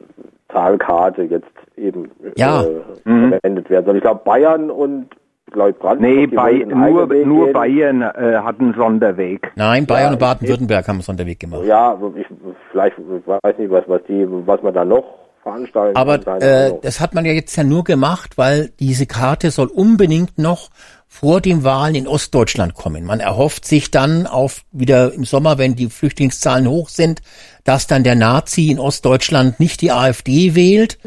Zahlkarte 0.52 1.22
jetzt 1.22 1.46
eben 1.76 2.10
ja. 2.36 2.62
äh, 2.62 2.82
mhm. 3.04 3.30
verwendet 3.30 3.70
werden 3.70 3.86
soll. 3.86 3.96
Ich 3.96 4.02
glaube 4.02 4.22
Bayern 4.24 4.70
und 4.70 5.06
Brandenburg. 5.50 6.00
Nee, 6.00 6.26
bei, 6.26 6.52
nur, 6.64 7.06
nur 7.06 7.52
Bayern 7.52 8.02
äh, 8.02 8.38
hat 8.38 8.60
einen 8.60 8.74
Sonderweg. 8.74 9.50
Nein, 9.56 9.86
Bayern 9.86 10.06
ja, 10.06 10.12
und 10.12 10.18
Baden-Württemberg 10.18 10.88
haben 10.88 10.96
einen 10.96 11.02
Sonderweg 11.02 11.40
gemacht. 11.40 11.64
Ja, 11.64 11.98
ich 12.16 12.26
vielleicht 12.70 12.96
weiß 12.98 13.58
nicht, 13.58 13.70
was 13.70 13.84
was 13.86 14.02
die 14.08 14.26
was 14.28 14.62
man 14.62 14.74
da 14.74 14.84
noch 14.84 15.04
veranstalten. 15.42 15.96
Aber 15.96 16.14
äh, 16.40 16.72
das 16.82 17.00
hat 17.00 17.14
man 17.14 17.24
ja 17.24 17.32
jetzt 17.32 17.56
ja 17.56 17.64
nur 17.64 17.84
gemacht, 17.84 18.38
weil 18.38 18.70
diese 18.78 19.06
Karte 19.06 19.50
soll 19.50 19.68
unbedingt 19.68 20.38
noch 20.38 20.70
vor 21.12 21.40
den 21.40 21.64
Wahlen 21.64 21.96
in 21.96 22.06
Ostdeutschland 22.06 22.74
kommen. 22.74 23.04
Man 23.04 23.18
erhofft 23.18 23.64
sich 23.64 23.90
dann 23.90 24.26
auf 24.28 24.62
wieder 24.70 25.12
im 25.12 25.24
Sommer, 25.24 25.58
wenn 25.58 25.74
die 25.74 25.88
Flüchtlingszahlen 25.88 26.68
hoch 26.68 26.88
sind, 26.88 27.20
dass 27.64 27.88
dann 27.88 28.04
der 28.04 28.14
Nazi 28.14 28.70
in 28.70 28.78
Ostdeutschland 28.78 29.58
nicht 29.58 29.80
die 29.82 29.90
AfD 29.90 30.54
wählt, 30.54 30.98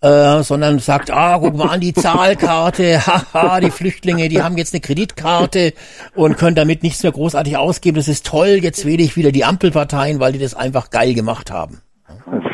äh, 0.00 0.42
sondern 0.42 0.78
sagt, 0.78 1.10
ah, 1.10 1.38
guck 1.38 1.56
mal 1.56 1.68
an 1.68 1.80
die 1.80 1.92
Zahlkarte, 1.92 2.98
haha, 3.06 3.60
die 3.60 3.70
Flüchtlinge, 3.70 4.28
die 4.28 4.42
haben 4.42 4.56
jetzt 4.56 4.74
eine 4.74 4.80
Kreditkarte 4.80 5.72
und 6.14 6.36
können 6.38 6.56
damit 6.56 6.82
nichts 6.82 7.02
mehr 7.02 7.12
großartig 7.12 7.56
ausgeben. 7.56 7.96
Das 7.96 8.08
ist 8.08 8.26
toll, 8.26 8.58
jetzt 8.60 8.86
wähle 8.86 9.02
ich 9.02 9.16
wieder 9.16 9.32
die 9.32 9.44
Ampelparteien, 9.44 10.20
weil 10.20 10.32
die 10.32 10.38
das 10.38 10.54
einfach 10.54 10.90
geil 10.90 11.14
gemacht 11.14 11.50
haben. 11.50 11.80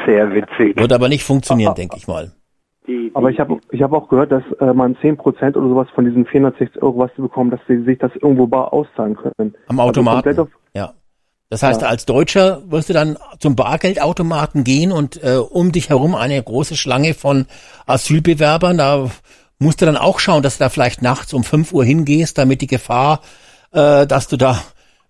Sehr 0.07 0.33
witzig. 0.33 0.77
Wird 0.79 0.93
aber 0.93 1.09
nicht 1.09 1.25
funktionieren, 1.25 1.75
denke 1.75 1.97
ich 1.97 2.07
mal. 2.07 2.33
Die, 2.87 3.09
die, 3.09 3.11
Aber 3.15 3.31
ich 3.31 3.41
habe 3.41 3.59
ich 3.71 3.83
hab 3.83 3.93
auch 3.93 4.09
gehört, 4.09 4.31
dass 4.31 4.43
äh, 4.61 4.75
man 4.75 4.95
10% 4.97 5.57
oder 5.57 5.69
sowas 5.69 5.89
von 5.95 6.05
diesen 6.05 6.27
460 6.27 6.83
Euro, 6.83 6.99
was 6.99 7.11
sie 7.17 7.23
bekommen, 7.23 7.51
dass 7.51 7.61
sie 7.67 7.83
sich 7.83 7.99
das 7.99 8.13
irgendwo 8.17 8.47
bar 8.47 8.73
auszahlen 8.73 9.17
können. 9.17 9.55
Am 9.69 9.81
also 9.81 9.91
Automaten. 9.91 10.29
Also 10.29 10.49
ja. 10.75 10.93
Das 11.51 11.63
heißt, 11.63 11.83
ja. 11.83 11.89
als 11.89 12.07
Deutscher 12.07 12.63
wirst 12.71 12.89
du 12.89 12.93
dann 12.95 13.19
zum 13.39 13.55
Bargeldautomaten 13.55 14.65
gehen 14.65 14.93
und 14.93 15.23
äh, 15.23 15.37
um 15.37 15.73
dich 15.73 15.91
herum 15.91 16.15
eine 16.15 16.43
große 16.43 16.77
Schlange 16.77 17.15
von 17.15 17.47
Asylbewerbern. 17.87 18.79
Da 18.79 19.11
musst 19.59 19.81
du 19.81 19.87
dann 19.87 19.97
auch 19.97 20.19
schauen, 20.21 20.43
dass 20.43 20.59
du 20.59 20.65
da 20.65 20.69
vielleicht 20.69 21.03
nachts 21.03 21.33
um 21.33 21.45
5 21.45 21.73
Uhr 21.73 21.85
hingehst, 21.85 22.39
damit 22.39 22.61
die 22.61 22.67
Gefahr, 22.67 23.21
äh, 23.73 24.07
dass 24.07 24.29
du 24.29 24.37
da 24.37 24.63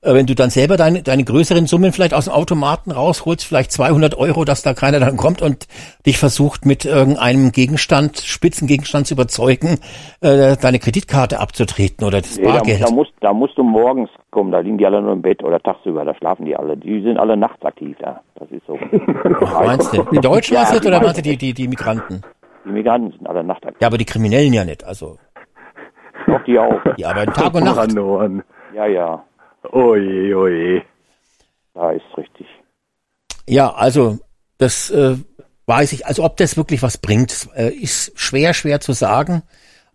wenn 0.04 0.26
du 0.26 0.34
dann 0.34 0.50
selber 0.50 0.76
deine, 0.76 1.02
deine 1.02 1.24
größeren 1.24 1.66
Summen 1.66 1.92
vielleicht 1.92 2.14
aus 2.14 2.26
dem 2.26 2.34
Automaten 2.34 2.90
rausholst, 2.90 3.46
vielleicht 3.46 3.72
200 3.72 4.16
Euro, 4.16 4.44
dass 4.44 4.62
da 4.62 4.74
keiner 4.74 5.00
dann 5.00 5.16
kommt 5.16 5.40
und 5.40 5.66
dich 6.04 6.18
versucht 6.18 6.66
mit 6.66 6.84
irgendeinem 6.84 7.52
Gegenstand, 7.52 8.18
Spitzengegenstand 8.18 9.06
zu 9.06 9.14
überzeugen, 9.14 9.78
äh, 10.20 10.56
deine 10.56 10.78
Kreditkarte 10.78 11.40
abzutreten 11.40 12.06
oder 12.06 12.20
das 12.20 12.38
nee, 12.38 12.44
Bargeld. 12.44 12.82
Da, 12.82 12.86
da, 12.86 12.92
musst, 12.92 13.12
da 13.20 13.32
musst 13.32 13.56
du 13.56 13.62
morgens 13.62 14.10
kommen, 14.30 14.52
da 14.52 14.58
liegen 14.58 14.78
die 14.78 14.86
alle 14.86 15.00
nur 15.00 15.12
im 15.12 15.22
Bett 15.22 15.42
oder 15.42 15.60
tagsüber, 15.60 16.04
da 16.04 16.14
schlafen 16.14 16.44
die 16.44 16.56
alle. 16.56 16.76
Die 16.76 17.00
sind 17.02 17.18
alle 17.18 17.36
nachts 17.36 17.64
aktiv 17.64 17.96
da. 18.00 18.20
Das 18.34 18.50
ist 18.50 18.66
so. 18.66 18.78
Ach, 19.46 19.64
meinst 19.64 19.92
du? 19.92 20.02
Die 20.12 20.20
Deutschen 20.20 20.54
ja, 20.54 20.68
oder 20.74 21.00
meinst 21.00 21.18
du 21.18 21.22
die, 21.22 21.36
die, 21.36 21.54
die 21.54 21.68
Migranten? 21.68 22.22
Die 22.64 22.70
Migranten 22.70 23.12
sind 23.12 23.26
alle 23.26 23.44
nachtaktiv. 23.44 23.80
Ja, 23.80 23.88
aber 23.88 23.98
die 23.98 24.04
Kriminellen 24.04 24.52
ja 24.52 24.64
nicht, 24.64 24.84
also. 24.84 25.18
Doch, 26.26 26.42
die 26.44 26.58
auch. 26.58 26.80
Die 26.96 27.04
arbeiten 27.04 27.32
Tag 27.32 27.54
und 27.54 27.64
Nacht. 27.64 27.94
Ja, 28.74 28.86
ja. 28.86 29.24
Oje, 29.72 30.36
oje. 30.36 30.82
Ja, 31.74 31.90
ist 31.90 32.16
richtig. 32.16 32.46
Ja, 33.46 33.72
also 33.74 34.18
das 34.58 34.90
äh, 34.90 35.16
weiß 35.66 35.92
ich, 35.92 36.06
also 36.06 36.24
ob 36.24 36.36
das 36.36 36.56
wirklich 36.56 36.82
was 36.82 36.98
bringt, 36.98 37.48
äh, 37.56 37.70
ist 37.70 38.18
schwer, 38.18 38.54
schwer 38.54 38.80
zu 38.80 38.92
sagen, 38.92 39.42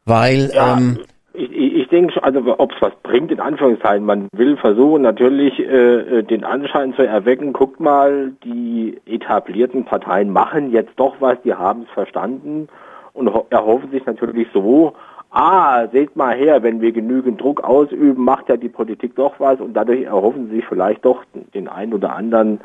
weil 0.06 0.52
ja, 0.54 0.78
ähm, 0.78 1.00
ich, 1.34 1.52
ich 1.52 1.88
denke, 1.90 2.22
also 2.24 2.40
ob 2.58 2.72
es 2.74 2.82
was 2.82 2.94
bringt, 3.04 3.32
in 3.32 3.40
Anführungszeichen, 3.40 4.06
man 4.06 4.28
will 4.32 4.58
versuchen 4.58 5.04
natürlich 5.04 5.58
äh, 5.60 5.64
äh, 5.64 6.24
den 6.24 6.44
Anschein 6.44 6.94
zu 6.96 7.04
erwecken, 7.04 7.54
guckt 7.54 7.80
mal, 7.80 8.34
die 8.44 9.00
etablierten 9.06 9.86
Parteien 9.86 10.32
machen 10.32 10.72
jetzt 10.72 10.94
doch 10.98 11.16
was, 11.20 11.38
die 11.44 11.54
haben 11.54 11.84
es 11.84 11.90
verstanden 11.94 12.68
und 13.14 13.30
erhoffen 13.50 13.92
sich 13.92 14.06
natürlich 14.06 14.48
so 14.54 14.94
ah, 15.32 15.88
seht 15.92 16.16
mal 16.16 16.36
her, 16.36 16.64
wenn 16.64 16.82
wir 16.82 16.92
genügend 16.92 17.42
Druck 17.42 17.64
ausüben, 17.64 18.24
macht 18.24 18.50
ja 18.50 18.58
die 18.58 18.70
Politik 18.70 19.16
doch 19.16 19.40
was 19.40 19.60
und 19.60 19.74
dadurch 19.74 20.04
erhoffen 20.04 20.50
sie 20.50 20.58
sich 20.58 20.66
vielleicht 20.66 21.06
doch 21.06 21.24
den 21.54 21.68
einen 21.68 21.94
oder 21.94 22.16
anderen 22.16 22.62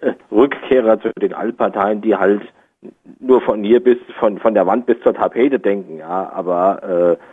äh, 0.00 0.12
Rückkehrer 0.30 1.00
zu 1.00 1.10
den 1.20 1.34
Altparteien, 1.34 2.00
die 2.00 2.16
halt 2.16 2.42
nur 3.20 3.40
von 3.40 3.62
hier 3.62 3.82
bis 3.82 3.98
von 4.18 4.38
von 4.38 4.54
der 4.54 4.66
Wand 4.66 4.86
bis 4.86 5.00
zur 5.02 5.14
Tapete 5.14 5.58
denken, 5.58 5.98
ja, 5.98 6.30
aber 6.34 7.18
äh, 7.18 7.24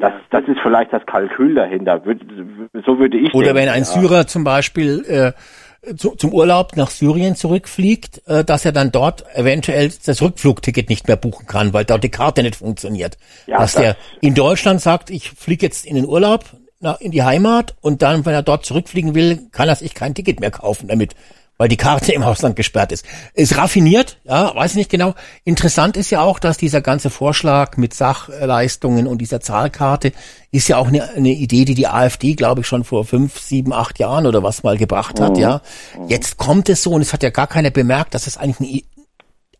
das, 0.00 0.12
das 0.30 0.44
ist 0.48 0.58
vielleicht 0.62 0.92
das 0.92 1.04
Kalkül 1.04 1.54
dahinter. 1.54 2.00
So 2.86 2.98
würde 2.98 3.18
ich. 3.18 3.34
Oder 3.34 3.48
denken, 3.48 3.60
wenn 3.60 3.68
ein 3.68 3.80
ja. 3.80 3.84
Syrer 3.84 4.26
zum 4.26 4.44
Beispiel 4.44 5.04
äh, 5.06 5.32
zu, 5.96 6.10
zum 6.10 6.32
Urlaub 6.32 6.76
nach 6.76 6.90
Syrien 6.90 7.36
zurückfliegt, 7.36 8.26
äh, 8.26 8.44
dass 8.44 8.64
er 8.64 8.72
dann 8.72 8.92
dort 8.92 9.24
eventuell 9.34 9.92
das 10.04 10.20
Rückflugticket 10.20 10.88
nicht 10.88 11.08
mehr 11.08 11.16
buchen 11.16 11.46
kann, 11.46 11.72
weil 11.72 11.84
dort 11.84 12.04
die 12.04 12.10
Karte 12.10 12.42
nicht 12.42 12.56
funktioniert. 12.56 13.18
Ja, 13.46 13.58
dass 13.58 13.72
das 13.72 13.82
der 13.82 13.96
in 14.20 14.34
Deutschland 14.34 14.80
sagt, 14.80 15.10
ich 15.10 15.30
fliege 15.30 15.66
jetzt 15.66 15.86
in 15.86 15.96
den 15.96 16.06
Urlaub, 16.06 16.44
nach, 16.80 17.00
in 17.00 17.12
die 17.12 17.22
Heimat 17.22 17.74
und 17.80 18.02
dann, 18.02 18.24
wenn 18.24 18.34
er 18.34 18.42
dort 18.42 18.64
zurückfliegen 18.64 19.14
will, 19.14 19.48
kann 19.52 19.68
er 19.68 19.76
sich 19.76 19.94
kein 19.94 20.14
Ticket 20.14 20.40
mehr 20.40 20.50
kaufen 20.50 20.88
damit 20.88 21.14
weil 21.60 21.68
die 21.68 21.76
Karte 21.76 22.12
im 22.14 22.22
Ausland 22.22 22.56
gesperrt 22.56 22.90
ist. 22.90 23.06
Ist 23.34 23.58
raffiniert, 23.58 24.18
ja, 24.24 24.54
weiß 24.54 24.76
nicht 24.76 24.90
genau. 24.90 25.14
Interessant 25.44 25.98
ist 25.98 26.08
ja 26.08 26.22
auch, 26.22 26.38
dass 26.38 26.56
dieser 26.56 26.80
ganze 26.80 27.10
Vorschlag 27.10 27.76
mit 27.76 27.92
Sachleistungen 27.92 29.06
und 29.06 29.18
dieser 29.18 29.40
Zahlkarte 29.40 30.12
ist 30.50 30.68
ja 30.68 30.78
auch 30.78 30.88
eine, 30.88 31.10
eine 31.10 31.28
Idee, 31.28 31.66
die 31.66 31.74
die 31.74 31.86
AfD, 31.86 32.34
glaube 32.34 32.62
ich, 32.62 32.66
schon 32.66 32.82
vor 32.82 33.04
fünf, 33.04 33.38
sieben, 33.38 33.74
acht 33.74 33.98
Jahren 33.98 34.26
oder 34.26 34.42
was 34.42 34.62
mal 34.62 34.78
gebracht 34.78 35.20
hat, 35.20 35.36
mhm. 35.36 35.42
ja. 35.42 35.60
Jetzt 36.08 36.38
kommt 36.38 36.70
es 36.70 36.82
so 36.82 36.92
und 36.92 37.02
es 37.02 37.12
hat 37.12 37.22
ja 37.22 37.28
gar 37.28 37.46
keiner 37.46 37.70
bemerkt, 37.70 38.14
dass 38.14 38.26
es 38.26 38.38
eigentlich 38.38 38.86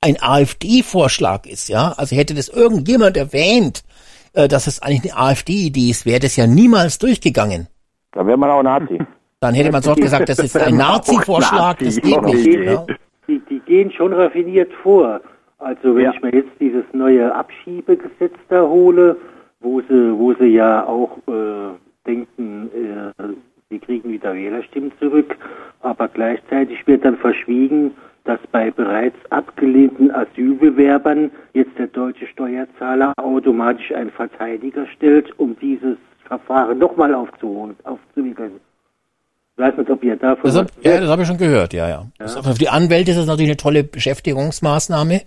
ein, 0.00 0.16
ein 0.16 0.22
AfD-Vorschlag 0.22 1.44
ist, 1.44 1.68
ja. 1.68 1.92
Also 1.98 2.16
hätte 2.16 2.32
das 2.32 2.48
irgendjemand 2.48 3.18
erwähnt, 3.18 3.84
äh, 4.32 4.48
dass 4.48 4.66
es 4.66 4.80
eigentlich 4.80 5.12
eine 5.12 5.22
AfD-Idee 5.22 5.90
ist, 5.90 6.06
wäre 6.06 6.20
das 6.20 6.34
ja 6.36 6.46
niemals 6.46 6.96
durchgegangen. 6.96 7.68
Da 8.12 8.26
wäre 8.26 8.38
man 8.38 8.48
auch 8.48 8.62
Nazi. 8.62 9.02
Dann 9.40 9.54
hätte 9.54 9.72
man 9.72 9.80
sofort 9.80 10.02
gesagt, 10.02 10.28
das 10.28 10.38
ist 10.38 10.56
ein 10.58 10.76
Nazi-Vorschlag, 10.76 11.78
das 11.78 11.98
geht 11.98 12.22
nicht. 12.22 12.46
Ja. 12.46 12.84
Die, 13.26 13.38
die, 13.48 13.60
gehen 13.60 13.90
schon 13.90 14.12
raffiniert 14.12 14.70
vor. 14.82 15.20
Also 15.58 15.94
wenn 15.94 16.04
ja. 16.04 16.12
ich 16.12 16.20
mir 16.20 16.34
jetzt 16.34 16.52
dieses 16.60 16.84
neue 16.92 17.34
Abschiebegesetz 17.34 18.34
da 18.50 18.62
hole, 18.62 19.16
wo 19.60 19.80
sie, 19.80 20.18
wo 20.18 20.34
sie 20.34 20.48
ja 20.48 20.84
auch 20.86 21.16
äh, 21.26 21.70
denken, 22.06 22.70
äh, 22.74 23.24
sie 23.70 23.78
kriegen 23.78 24.10
wieder 24.10 24.34
Wählerstimmen 24.34 24.92
zurück, 24.98 25.36
aber 25.80 26.08
gleichzeitig 26.08 26.86
wird 26.86 27.04
dann 27.06 27.16
verschwiegen, 27.16 27.92
dass 28.24 28.40
bei 28.52 28.70
bereits 28.70 29.16
abgelehnten 29.30 30.10
Asylbewerbern 30.10 31.30
jetzt 31.54 31.78
der 31.78 31.86
deutsche 31.86 32.26
Steuerzahler 32.26 33.14
automatisch 33.16 33.90
einen 33.92 34.10
Verteidiger 34.10 34.86
stellt, 34.88 35.32
um 35.38 35.56
dieses 35.60 35.96
Verfahren 36.26 36.78
nochmal 36.78 37.14
aufzuholen, 37.14 37.76
aufzuwickeln. 37.84 38.60
Ich 39.60 39.66
weiß 39.66 39.76
nicht, 39.76 39.90
ob 39.90 40.02
ihr 40.02 40.16
davon. 40.16 40.40
Das 40.42 40.56
hab, 40.56 40.70
ja, 40.82 41.00
das 41.00 41.10
habe 41.10 41.20
ich 41.20 41.28
schon 41.28 41.36
gehört, 41.36 41.74
ja, 41.74 41.86
ja. 41.86 42.06
ja. 42.18 42.28
für 42.42 42.54
die 42.54 42.70
Anwälte 42.70 43.10
ist 43.10 43.18
das 43.18 43.26
natürlich 43.26 43.50
eine 43.50 43.58
tolle 43.58 43.84
Beschäftigungsmaßnahme. 43.84 45.20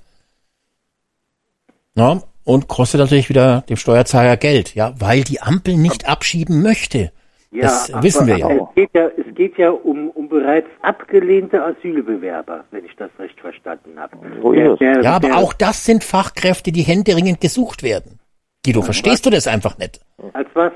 Ja, 1.96 2.24
und 2.44 2.68
kostet 2.68 3.00
natürlich 3.00 3.30
wieder 3.30 3.62
dem 3.70 3.78
Steuerzahler 3.78 4.36
Geld, 4.38 4.74
ja, 4.74 4.96
weil 4.98 5.22
die 5.22 5.40
Ampel 5.40 5.78
nicht 5.78 6.10
abschieben 6.10 6.64
möchte. 6.64 7.12
Ja, 7.52 7.62
das 7.62 7.94
aber, 7.94 8.02
wissen 8.02 8.26
wir 8.26 8.38
ja. 8.40 8.50
Es 8.50 8.74
geht 8.74 8.90
ja, 8.96 9.08
es 9.10 9.36
geht 9.36 9.58
ja 9.60 9.70
um, 9.70 10.10
um 10.10 10.28
bereits 10.28 10.68
abgelehnte 10.82 11.64
Asylbewerber, 11.64 12.64
wenn 12.72 12.86
ich 12.86 12.96
das 12.96 13.12
recht 13.20 13.40
verstanden 13.40 14.00
habe. 14.00 14.18
Oh, 14.42 14.52
der, 14.52 14.76
der, 14.78 15.02
ja, 15.04 15.12
aber 15.12 15.28
der, 15.28 15.38
auch 15.38 15.54
das 15.54 15.86
sind 15.86 16.04
Fachkräfte, 16.04 16.72
die 16.72 16.82
händeringend 16.82 17.40
gesucht 17.40 17.84
werden. 17.84 18.20
Guido, 18.66 18.82
verstehst 18.82 19.18
was? 19.18 19.22
du 19.22 19.30
das 19.30 19.46
einfach 19.46 19.78
nicht? 19.78 20.00
Als 20.34 20.50
was? 20.56 20.72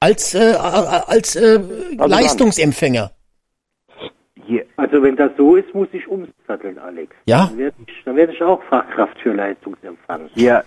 Als, 0.00 0.34
äh, 0.34 0.54
als 0.54 1.36
äh, 1.36 1.60
Leistungsempfänger. 1.96 3.10
Also 4.78 5.02
wenn 5.02 5.16
das 5.16 5.32
so 5.36 5.56
ist, 5.56 5.74
muss 5.74 5.88
ich 5.92 6.06
umsatteln, 6.06 6.78
Alex. 6.78 7.14
Ja. 7.26 7.46
Dann 7.46 7.58
werde 7.58 7.76
ich, 7.84 8.04
dann 8.04 8.16
werd 8.16 8.32
ich 8.32 8.42
auch 8.42 8.62
Fachkraft 8.70 9.18
für 9.20 9.32
Leistungsempfang. 9.32 10.30
Ja, 10.34 10.62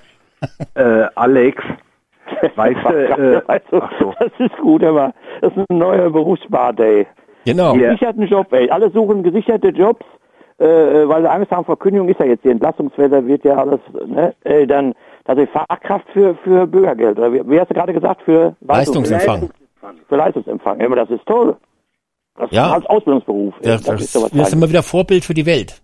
äh, 0.75 1.07
Alex, 1.15 1.63
weißt 2.55 2.79
du, 2.83 2.93
äh, 2.93 3.41
also, 3.47 3.87
so. 3.99 4.13
das 4.19 4.31
ist 4.37 4.57
gut, 4.57 4.83
aber 4.83 5.13
das 5.39 5.55
ist 5.55 5.65
ein 5.69 5.77
neuer 5.77 6.09
Berufsbart, 6.09 6.79
ey. 6.81 7.07
Genau. 7.45 7.73
Gesicherten 7.73 8.27
Job, 8.27 8.51
ey. 8.51 8.69
Alle 8.69 8.91
suchen 8.91 9.23
gesicherte 9.23 9.69
Jobs 9.69 10.05
äh, 10.61 11.07
weil 11.07 11.23
sie 11.23 11.29
Angst 11.31 11.51
haben 11.51 11.65
vor 11.65 11.79
Kündigung, 11.79 12.07
ist 12.07 12.19
ja 12.19 12.27
jetzt 12.27 12.43
die 12.43 12.49
Entlastungswelle, 12.49 13.25
wird 13.25 13.43
ja 13.43 13.55
alles, 13.55 13.79
ne, 14.05 14.35
äh, 14.43 14.67
dann, 14.67 14.93
also 15.31 15.45
Fachkraft 15.47 16.05
für, 16.11 16.35
für 16.43 16.67
Bürgergeld, 16.67 17.17
oder 17.17 17.31
wie, 17.31 17.41
wie 17.49 17.59
hast 17.59 17.69
du 17.69 17.73
gerade 17.73 17.93
gesagt, 17.93 18.21
für 18.23 18.55
Leistungsempfang. 18.61 19.49
Für 20.09 20.15
Leistungsempfang, 20.15 20.79
ja, 20.79 20.85
aber 20.85 20.97
das 20.97 21.09
ist 21.09 21.25
toll. 21.25 21.55
Das 22.35 22.51
Ja. 22.51 22.67
ist 22.67 22.73
als 22.73 22.85
Ausbildungsberuf. 22.87 23.53
Ja, 23.61 23.73
das, 23.73 23.83
das, 23.83 24.01
ist 24.01 24.13
sowas 24.13 24.33
wir 24.33 24.45
sind 24.45 24.59
immer 24.59 24.69
wieder 24.69 24.83
Vorbild 24.83 25.23
für 25.25 25.33
die 25.33 25.45
Welt. 25.45 25.81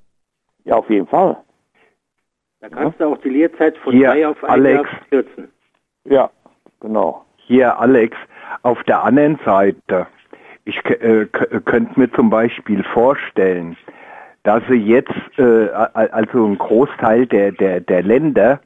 Ja, 0.65 0.75
auf 0.75 0.89
jeden 0.89 1.07
Fall. 1.07 1.37
Da 2.59 2.69
kannst 2.69 2.99
du 2.99 3.05
auch 3.05 3.17
die 3.19 3.29
Lehrzeit 3.29 3.77
von 3.77 3.93
Hier, 3.93 4.09
drei 4.09 4.27
auf 4.27 4.43
ein 4.43 4.49
Alex. 4.49 4.89
Jahr 4.89 5.01
kürzen. 5.09 5.47
Ja, 6.05 6.29
genau. 6.79 7.23
Hier, 7.37 7.79
Alex, 7.79 8.17
auf 8.63 8.83
der 8.83 9.03
anderen 9.03 9.39
Seite, 9.45 10.07
ich 10.65 10.77
äh, 10.85 11.25
könnte 11.25 11.99
mir 11.99 12.11
zum 12.11 12.29
Beispiel 12.29 12.83
vorstellen, 12.93 13.77
dass 14.43 14.61
sie 14.69 14.75
jetzt, 14.75 15.11
äh, 15.37 15.69
also 15.69 16.45
ein 16.45 16.57
Großteil 16.57 17.27
der, 17.27 17.51
der, 17.53 17.79
der 17.81 18.03
Länder 18.03 18.59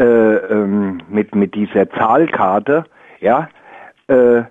äh, 0.00 0.04
ähm, 0.04 1.02
mit, 1.08 1.34
mit 1.34 1.54
dieser 1.54 1.90
Zahlkarte, 1.90 2.84
ja, 3.20 3.50
äh, 4.06 4.42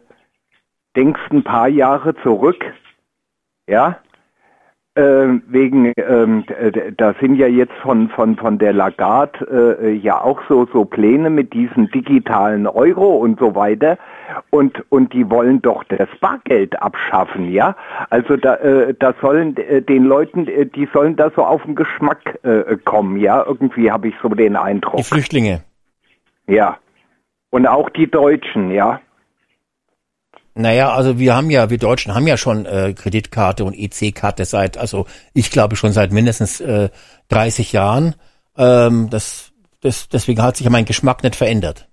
denkst 0.95 1.21
ein 1.31 1.43
paar 1.43 1.67
Jahre 1.67 2.15
zurück, 2.21 2.63
ja, 3.67 3.97
wegen, 4.95 5.93
ähm, 5.95 6.45
d- 6.47 6.71
d- 6.71 6.91
da 6.97 7.13
sind 7.21 7.35
ja 7.35 7.47
jetzt 7.47 7.73
von, 7.81 8.09
von, 8.09 8.35
von 8.35 8.57
der 8.57 8.73
Lagarde 8.73 9.77
äh, 9.81 9.91
ja 9.93 10.19
auch 10.19 10.41
so, 10.49 10.67
so 10.73 10.83
Pläne 10.83 11.29
mit 11.29 11.53
diesen 11.53 11.89
digitalen 11.91 12.67
Euro 12.67 13.15
und 13.17 13.39
so 13.39 13.55
weiter. 13.55 13.97
Und, 14.49 14.83
und 14.89 15.13
die 15.13 15.29
wollen 15.29 15.61
doch 15.61 15.83
das 15.85 16.09
Bargeld 16.19 16.81
abschaffen, 16.81 17.51
ja? 17.51 17.75
Also 18.09 18.35
da, 18.35 18.55
äh, 18.55 18.93
da 18.99 19.13
sollen 19.21 19.55
äh, 19.57 19.81
den 19.81 20.03
Leuten, 20.03 20.47
äh, 20.47 20.65
die 20.65 20.87
sollen 20.93 21.15
da 21.15 21.31
so 21.35 21.43
auf 21.43 21.63
den 21.63 21.75
Geschmack 21.75 22.39
äh, 22.43 22.75
kommen, 22.83 23.17
ja? 23.17 23.43
Irgendwie 23.45 23.91
habe 23.91 24.09
ich 24.09 24.15
so 24.21 24.29
den 24.29 24.55
Eindruck. 24.55 24.97
Die 24.97 25.03
Flüchtlinge. 25.03 25.61
Ja. 26.47 26.77
Und 27.51 27.67
auch 27.67 27.89
die 27.89 28.09
Deutschen, 28.09 28.71
ja. 28.71 29.01
Naja, 30.55 30.91
also 30.91 31.19
wir 31.19 31.35
haben 31.35 31.49
ja, 31.49 31.69
wir 31.69 31.77
Deutschen 31.77 32.13
haben 32.13 32.27
ja 32.27 32.37
schon 32.37 32.65
äh, 32.65 32.93
Kreditkarte 32.93 33.63
und 33.63 33.73
EC-Karte 33.73 34.45
seit, 34.45 34.77
also 34.77 35.05
ich 35.33 35.51
glaube 35.51 35.75
schon 35.75 35.91
seit 35.91 36.11
mindestens 36.11 36.59
äh, 36.59 36.89
30 37.29 37.71
Jahren. 37.71 38.15
Ähm, 38.57 39.09
das, 39.09 39.51
das, 39.81 40.09
deswegen 40.09 40.41
hat 40.41 40.57
sich 40.57 40.65
ja 40.65 40.71
mein 40.71 40.85
Geschmack 40.85 41.23
nicht 41.23 41.35
verändert. 41.35 41.87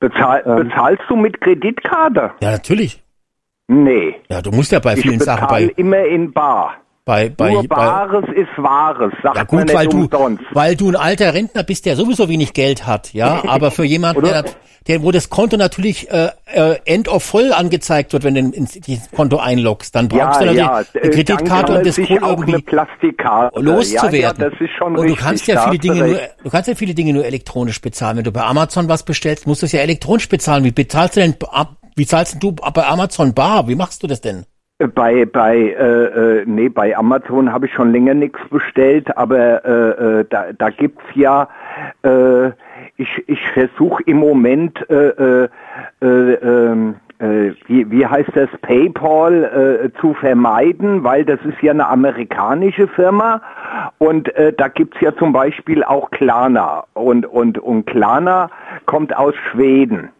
Bezahl, 0.00 0.42
Ähm. 0.46 0.68
bezahlst 0.68 1.02
du 1.08 1.16
mit 1.16 1.40
Kreditkarte? 1.40 2.32
Ja, 2.40 2.52
natürlich. 2.52 3.02
Nee. 3.68 4.14
Ja, 4.28 4.42
du 4.42 4.52
musst 4.52 4.72
ja 4.72 4.78
bei 4.78 4.94
Ich 4.94 5.00
vielen 5.00 5.20
Sachen 5.20 5.42
bezahle 5.46 5.66
bei, 5.68 5.72
immer 5.76 6.04
in 6.04 6.32
Bar. 6.32 6.76
Bei, 7.06 7.28
bei, 7.28 7.52
Nur 7.52 7.62
bei 7.62 7.76
Bares 7.76 8.24
ist 8.34 8.48
Wahres, 8.56 9.12
sagt 9.22 9.36
ja 9.36 9.42
man 9.42 9.46
gut, 9.46 9.64
nicht 9.64 9.74
weil 9.74 9.86
du, 9.86 10.08
weil 10.50 10.74
du 10.74 10.88
ein 10.88 10.96
alter 10.96 11.32
Rentner 11.34 11.62
bist, 11.62 11.86
der 11.86 11.94
sowieso 11.94 12.28
wenig 12.28 12.52
Geld 12.52 12.84
hat, 12.84 13.14
ja. 13.14 13.42
Aber 13.46 13.70
für 13.70 13.84
jemanden, 13.84 14.24
der, 14.24 14.44
der, 14.88 15.02
wo 15.04 15.12
das 15.12 15.30
Konto 15.30 15.56
natürlich 15.56 16.10
äh, 16.10 16.30
äh, 16.46 16.80
end 16.84 17.06
of 17.06 17.22
voll 17.22 17.52
angezeigt 17.52 18.12
wird, 18.12 18.24
wenn 18.24 18.34
du 18.34 18.40
ins 18.40 18.72
dieses 18.72 19.08
Konto 19.12 19.36
einloggst, 19.36 19.94
dann 19.94 20.08
brauchst 20.08 20.40
du 20.40 20.46
natürlich 20.46 20.60
äh, 20.94 21.00
eine 21.00 21.10
Kreditkarte, 21.10 21.78
um 21.78 21.84
das 21.84 21.96
Konto 21.96 22.26
irgendwie 22.26 22.64
loszuwerden. 23.54 24.12
Ja, 24.12 24.18
ja, 24.18 24.32
das 24.32 24.60
ist 24.60 24.70
schon 24.76 24.96
und 24.96 25.02
richtig. 25.04 25.18
du 25.18 25.24
kannst 25.24 25.46
ja 25.46 25.60
viele 25.62 25.78
du 25.78 25.88
Dinge 25.88 26.08
nur, 26.08 26.20
du 26.42 26.50
kannst 26.50 26.68
ja 26.68 26.74
viele 26.74 26.94
Dinge 26.94 27.12
nur 27.12 27.24
elektronisch 27.24 27.80
bezahlen. 27.80 28.16
Wenn 28.16 28.24
du 28.24 28.32
bei 28.32 28.42
Amazon 28.42 28.88
was 28.88 29.04
bestellst, 29.04 29.46
musst 29.46 29.62
du 29.62 29.66
es 29.66 29.72
ja 29.72 29.78
elektronisch 29.80 30.28
bezahlen. 30.28 30.64
Wie 30.64 30.72
bezahlst 30.72 31.14
du 31.16 31.20
denn, 31.20 31.36
ab- 31.52 31.76
wie 31.94 32.04
zahlst 32.04 32.42
du 32.42 32.50
bei 32.50 32.84
Amazon 32.84 33.32
bar? 33.32 33.68
Wie 33.68 33.76
machst 33.76 34.02
du 34.02 34.08
das 34.08 34.20
denn? 34.20 34.44
Bei 34.78 35.24
bei 35.24 35.56
äh, 35.56 36.40
äh, 36.40 36.44
nee 36.44 36.68
bei 36.68 36.94
Amazon 36.94 37.50
habe 37.50 37.64
ich 37.64 37.72
schon 37.72 37.92
länger 37.92 38.12
nichts 38.12 38.38
bestellt, 38.50 39.16
aber 39.16 39.64
äh, 39.64 40.20
äh, 40.20 40.24
da 40.28 40.52
da 40.52 40.68
gibt's 40.68 41.02
ja 41.14 41.48
äh, 42.02 42.48
ich 42.98 43.24
ich 43.26 43.40
versuche 43.54 44.02
im 44.02 44.18
Moment 44.18 44.78
äh, 44.90 45.44
äh, 45.44 45.48
äh, 46.02 46.06
ähm, 46.06 46.96
äh, 47.20 47.52
wie 47.68 47.90
wie 47.90 48.04
heißt 48.04 48.32
das 48.34 48.50
PayPal 48.60 49.44
äh, 49.94 49.98
zu 49.98 50.12
vermeiden, 50.12 51.02
weil 51.02 51.24
das 51.24 51.40
ist 51.46 51.62
ja 51.62 51.72
eine 51.72 51.88
amerikanische 51.88 52.86
Firma 52.86 53.40
und 53.96 54.28
äh, 54.34 54.52
da 54.52 54.68
gibt's 54.68 55.00
ja 55.00 55.16
zum 55.16 55.32
Beispiel 55.32 55.84
auch 55.84 56.10
Klarna 56.10 56.84
und 56.92 57.24
und 57.24 57.58
und 57.58 57.86
Klarna 57.86 58.50
kommt 58.84 59.16
aus 59.16 59.34
Schweden. 59.50 60.10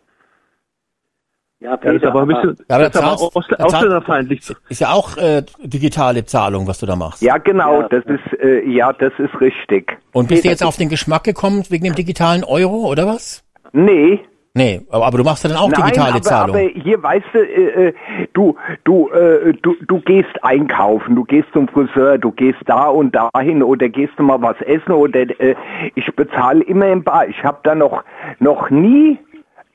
Ja, 1.58 1.70
Ja, 1.70 1.76
das 1.78 1.94
ist 1.94 2.00
Peter, 2.00 2.08
aber 2.10 2.20
ein 2.22 2.28
bisschen, 2.28 2.56
Ja, 2.68 2.78
das 2.78 2.78
da 2.78 2.86
ist 2.86 2.96
aber 2.96 3.06
zahlst- 3.16 3.36
Ausl 3.36 3.54
zahlst- 3.54 3.74
ausländerfeindlich. 3.74 4.40
Ist 4.68 4.80
ja 4.80 4.92
auch 4.92 5.16
äh, 5.16 5.42
digitale 5.62 6.24
Zahlung, 6.26 6.66
was 6.66 6.78
du 6.80 6.86
da 6.86 6.96
machst. 6.96 7.22
Ja 7.22 7.38
genau, 7.38 7.80
Ja. 7.80 7.88
das 7.88 8.04
ist 8.04 8.40
äh, 8.40 8.62
ja 8.68 8.92
das 8.92 9.12
ist 9.18 9.40
richtig. 9.40 9.96
Und 10.12 10.28
bist 10.28 10.44
du 10.44 10.48
jetzt 10.48 10.62
auf 10.62 10.76
den 10.76 10.90
Geschmack 10.90 11.24
gekommen 11.24 11.64
wegen 11.70 11.84
dem 11.84 11.94
digitalen 11.94 12.44
Euro 12.44 12.86
oder 12.90 13.06
was? 13.06 13.42
Nee, 13.72 14.20
Nee, 14.58 14.80
aber, 14.88 15.04
aber 15.06 15.18
du 15.18 15.24
machst 15.24 15.44
ja 15.44 15.50
dann 15.50 15.58
auch 15.58 15.68
Nein, 15.68 15.82
digitale 15.84 16.12
aber, 16.14 16.22
Zahlung. 16.22 16.56
aber 16.56 16.66
hier 16.80 17.02
weißt 17.02 17.26
du, 17.34 17.38
äh, 17.40 17.88
äh, 17.88 17.92
du, 18.32 18.56
du, 18.84 19.10
äh, 19.10 19.52
du, 19.60 19.74
du 19.86 20.00
gehst 20.00 20.30
einkaufen, 20.42 21.14
du 21.14 21.24
gehst 21.24 21.48
zum 21.52 21.68
Friseur, 21.68 22.16
du 22.16 22.32
gehst 22.32 22.60
da 22.64 22.84
und 22.86 23.14
dahin 23.14 23.62
oder 23.62 23.90
gehst 23.90 24.14
du 24.16 24.22
mal 24.22 24.40
was 24.40 24.56
essen 24.62 24.92
oder 24.92 25.20
äh, 25.40 25.54
ich 25.94 26.06
bezahle 26.16 26.64
immer 26.64 26.86
im 26.86 27.04
Bar. 27.04 27.28
Ich 27.28 27.44
habe 27.44 27.58
da 27.64 27.74
noch 27.74 28.02
noch 28.38 28.70
nie 28.70 29.18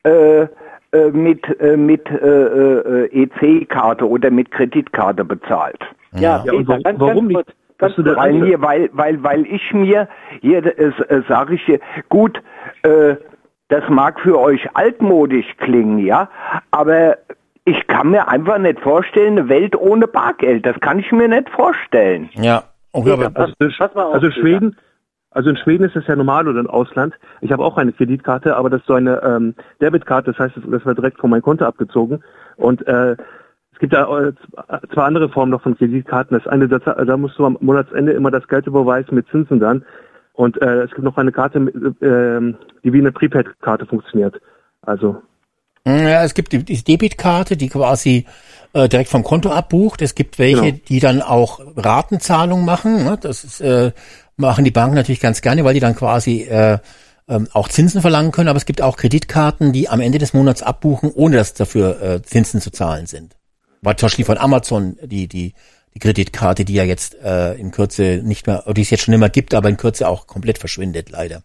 äh, 0.01 0.47
äh, 0.93 1.09
mit 1.09 1.41
äh, 1.61 1.77
mit 1.77 2.09
äh, 2.09 2.15
äh, 3.05 3.23
EC-Karte 3.23 4.07
oder 4.07 4.29
mit 4.31 4.51
Kreditkarte 4.51 5.23
bezahlt. 5.23 5.79
ja, 6.13 6.43
Ja, 6.45 6.51
Peter, 6.51 6.67
warum- 6.67 6.83
ganz, 6.83 6.99
warum 6.99 7.13
ganz 7.15 7.27
nicht? 7.27 7.35
kurz, 7.35 7.47
ganz 7.77 7.95
kurz. 7.95 8.15
Weil 8.17 8.33
hier, 8.45 8.61
weil, 8.61 8.89
weil, 8.93 9.23
weil 9.23 9.45
ich 9.45 9.73
mir, 9.73 10.07
hier 10.41 10.65
äh, 10.65 10.91
äh, 11.07 11.21
sage 11.27 11.55
ich 11.55 11.63
hier, 11.63 11.79
gut, 12.09 12.41
äh, 12.83 13.15
das 13.69 13.83
mag 13.89 14.19
für 14.19 14.37
euch 14.39 14.67
altmodisch 14.75 15.45
klingen, 15.57 15.99
ja, 15.99 16.29
aber 16.71 17.17
ich 17.63 17.87
kann 17.87 18.09
mir 18.09 18.27
einfach 18.27 18.57
nicht 18.57 18.79
vorstellen, 18.81 19.37
eine 19.37 19.47
Welt 19.47 19.75
ohne 19.77 20.07
Bargeld. 20.07 20.65
Das 20.65 20.77
kann 20.81 20.99
ich 20.99 21.11
mir 21.11 21.27
nicht 21.27 21.47
vorstellen. 21.51 22.29
Ja. 22.33 22.63
Okay, 22.91 23.11
aber, 23.11 23.31
Also, 23.35 23.53
Pass 23.77 23.93
mal 23.95 24.03
auf, 24.05 24.15
also 24.15 24.29
Peter. 24.41 24.71
Also 25.31 25.49
in 25.49 25.57
Schweden 25.57 25.85
ist 25.85 25.95
es 25.95 26.07
ja 26.07 26.15
normal 26.15 26.47
oder 26.47 26.59
im 26.59 26.69
Ausland. 26.69 27.13
Ich 27.39 27.51
habe 27.51 27.63
auch 27.63 27.77
eine 27.77 27.93
Kreditkarte, 27.93 28.55
aber 28.55 28.69
das 28.69 28.81
ist 28.81 28.87
so 28.87 28.93
eine 28.95 29.21
ähm, 29.23 29.55
Debitkarte, 29.79 30.31
das 30.31 30.39
heißt, 30.39 30.55
das 30.57 30.85
wird 30.85 30.97
direkt 30.97 31.19
von 31.19 31.29
meinem 31.29 31.41
Konto 31.41 31.65
abgezogen. 31.65 32.21
Und 32.57 32.85
äh, 32.85 33.13
es 33.73 33.79
gibt 33.79 33.93
da 33.93 34.27
äh, 34.27 34.33
zwei 34.93 35.03
andere 35.03 35.29
Formen 35.29 35.51
noch 35.51 35.61
von 35.63 35.77
Kreditkarten. 35.77 36.37
Das 36.37 36.47
eine, 36.47 36.67
das, 36.67 36.83
da 36.83 37.17
musst 37.17 37.39
du 37.39 37.45
am 37.45 37.57
Monatsende 37.61 38.11
immer 38.11 38.29
das 38.29 38.47
Geld 38.47 38.67
überweisen 38.67 39.15
mit 39.15 39.27
Zinsen 39.29 39.59
dann. 39.59 39.85
Und 40.33 40.61
äh, 40.61 40.83
es 40.83 40.91
gibt 40.91 41.03
noch 41.03 41.17
eine 41.17 41.31
Karte, 41.31 41.59
ähm, 42.01 42.57
die 42.83 42.91
wie 42.93 42.99
eine 42.99 43.11
Prepaid-Karte 43.11 43.85
funktioniert. 43.85 44.41
Also 44.81 45.21
Ja, 45.85 46.23
es 46.23 46.33
gibt 46.33 46.51
die 46.51 46.63
die 46.63 46.83
Debitkarte, 46.83 47.55
die 47.55 47.69
quasi 47.69 48.25
äh, 48.73 48.87
direkt 48.89 49.09
vom 49.09 49.23
Konto 49.23 49.49
abbucht. 49.49 50.01
Es 50.01 50.15
gibt 50.15 50.39
welche, 50.39 50.61
Genau. 50.73 50.77
die 50.87 50.99
dann 50.99 51.21
auch 51.21 51.59
Ratenzahlung 51.75 52.65
machen. 52.65 53.03
Ne? 53.03 53.17
Das 53.21 53.43
ist, 53.43 53.61
äh, 53.61 53.91
machen 54.41 54.65
die 54.65 54.71
Banken 54.71 54.95
natürlich 54.95 55.21
ganz 55.21 55.41
gerne, 55.41 55.63
weil 55.63 55.73
die 55.73 55.79
dann 55.79 55.95
quasi 55.95 56.41
äh, 56.41 56.79
ähm, 57.29 57.47
auch 57.53 57.69
Zinsen 57.69 58.01
verlangen 58.01 58.31
können. 58.31 58.49
Aber 58.49 58.57
es 58.57 58.65
gibt 58.65 58.81
auch 58.81 58.97
Kreditkarten, 58.97 59.71
die 59.71 59.87
am 59.87 60.01
Ende 60.01 60.17
des 60.17 60.33
Monats 60.33 60.61
abbuchen, 60.61 61.11
ohne 61.13 61.37
dass 61.37 61.53
dafür 61.53 62.01
äh, 62.01 62.21
Zinsen 62.21 62.59
zu 62.59 62.71
zahlen 62.71 63.05
sind. 63.05 63.37
War 63.81 63.95
zum 63.95 64.07
Beispiel 64.07 64.25
von 64.25 64.37
Amazon 64.37 64.97
die 65.03 65.27
die 65.27 65.53
die 65.93 65.99
Kreditkarte, 65.99 66.65
die 66.65 66.73
ja 66.73 66.83
jetzt 66.83 67.21
äh, 67.23 67.53
in 67.53 67.71
Kürze 67.71 68.21
nicht 68.23 68.47
mehr, 68.47 68.63
oder 68.65 68.75
die 68.75 68.81
es 68.81 68.89
jetzt 68.89 69.03
schon 69.03 69.13
immer 69.13 69.29
gibt, 69.29 69.53
aber 69.53 69.69
in 69.69 69.77
Kürze 69.77 70.07
auch 70.07 70.25
komplett 70.27 70.57
verschwindet, 70.57 71.09
leider. 71.09 71.41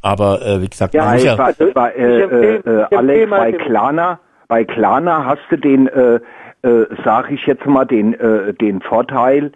Aber 0.00 0.42
äh, 0.42 0.62
wie 0.62 0.68
gesagt, 0.68 0.94
Ja, 0.94 1.04
man 1.04 1.14
muss 1.14 1.24
Bei, 1.24 1.28
ja, 1.28 1.36
bei, 1.36 1.72
bei, 1.72 1.90
äh, 1.92 2.20
äh, 2.22 2.56
empfehle 2.56 2.88
Alex, 2.90 3.30
mal 3.30 3.52
bei 3.52 3.58
Klarna, 3.58 4.20
bei 4.48 4.64
Klarna 4.64 5.24
hast 5.24 5.42
du 5.50 5.56
den, 5.56 5.88
äh, 5.88 6.20
äh, 6.62 6.86
sag 7.04 7.30
ich 7.30 7.46
jetzt 7.46 7.66
mal, 7.66 7.84
den, 7.84 8.14
äh, 8.14 8.54
den 8.54 8.80
Vorteil, 8.80 9.52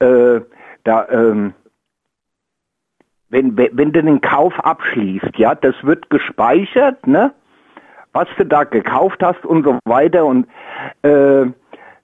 äh, 0.00 0.40
da, 0.86 1.08
ähm, 1.10 1.54
wenn, 3.28 3.56
wenn 3.56 3.92
du 3.92 4.02
den 4.02 4.20
Kauf 4.20 4.54
abschließt, 4.58 5.36
ja, 5.36 5.54
das 5.54 5.74
wird 5.82 6.10
gespeichert, 6.10 7.06
ne? 7.06 7.32
Was 8.12 8.28
du 8.38 8.46
da 8.46 8.64
gekauft 8.64 9.22
hast 9.22 9.44
und 9.44 9.64
so 9.64 9.78
weiter 9.84 10.24
und 10.24 10.46
äh, 11.02 11.46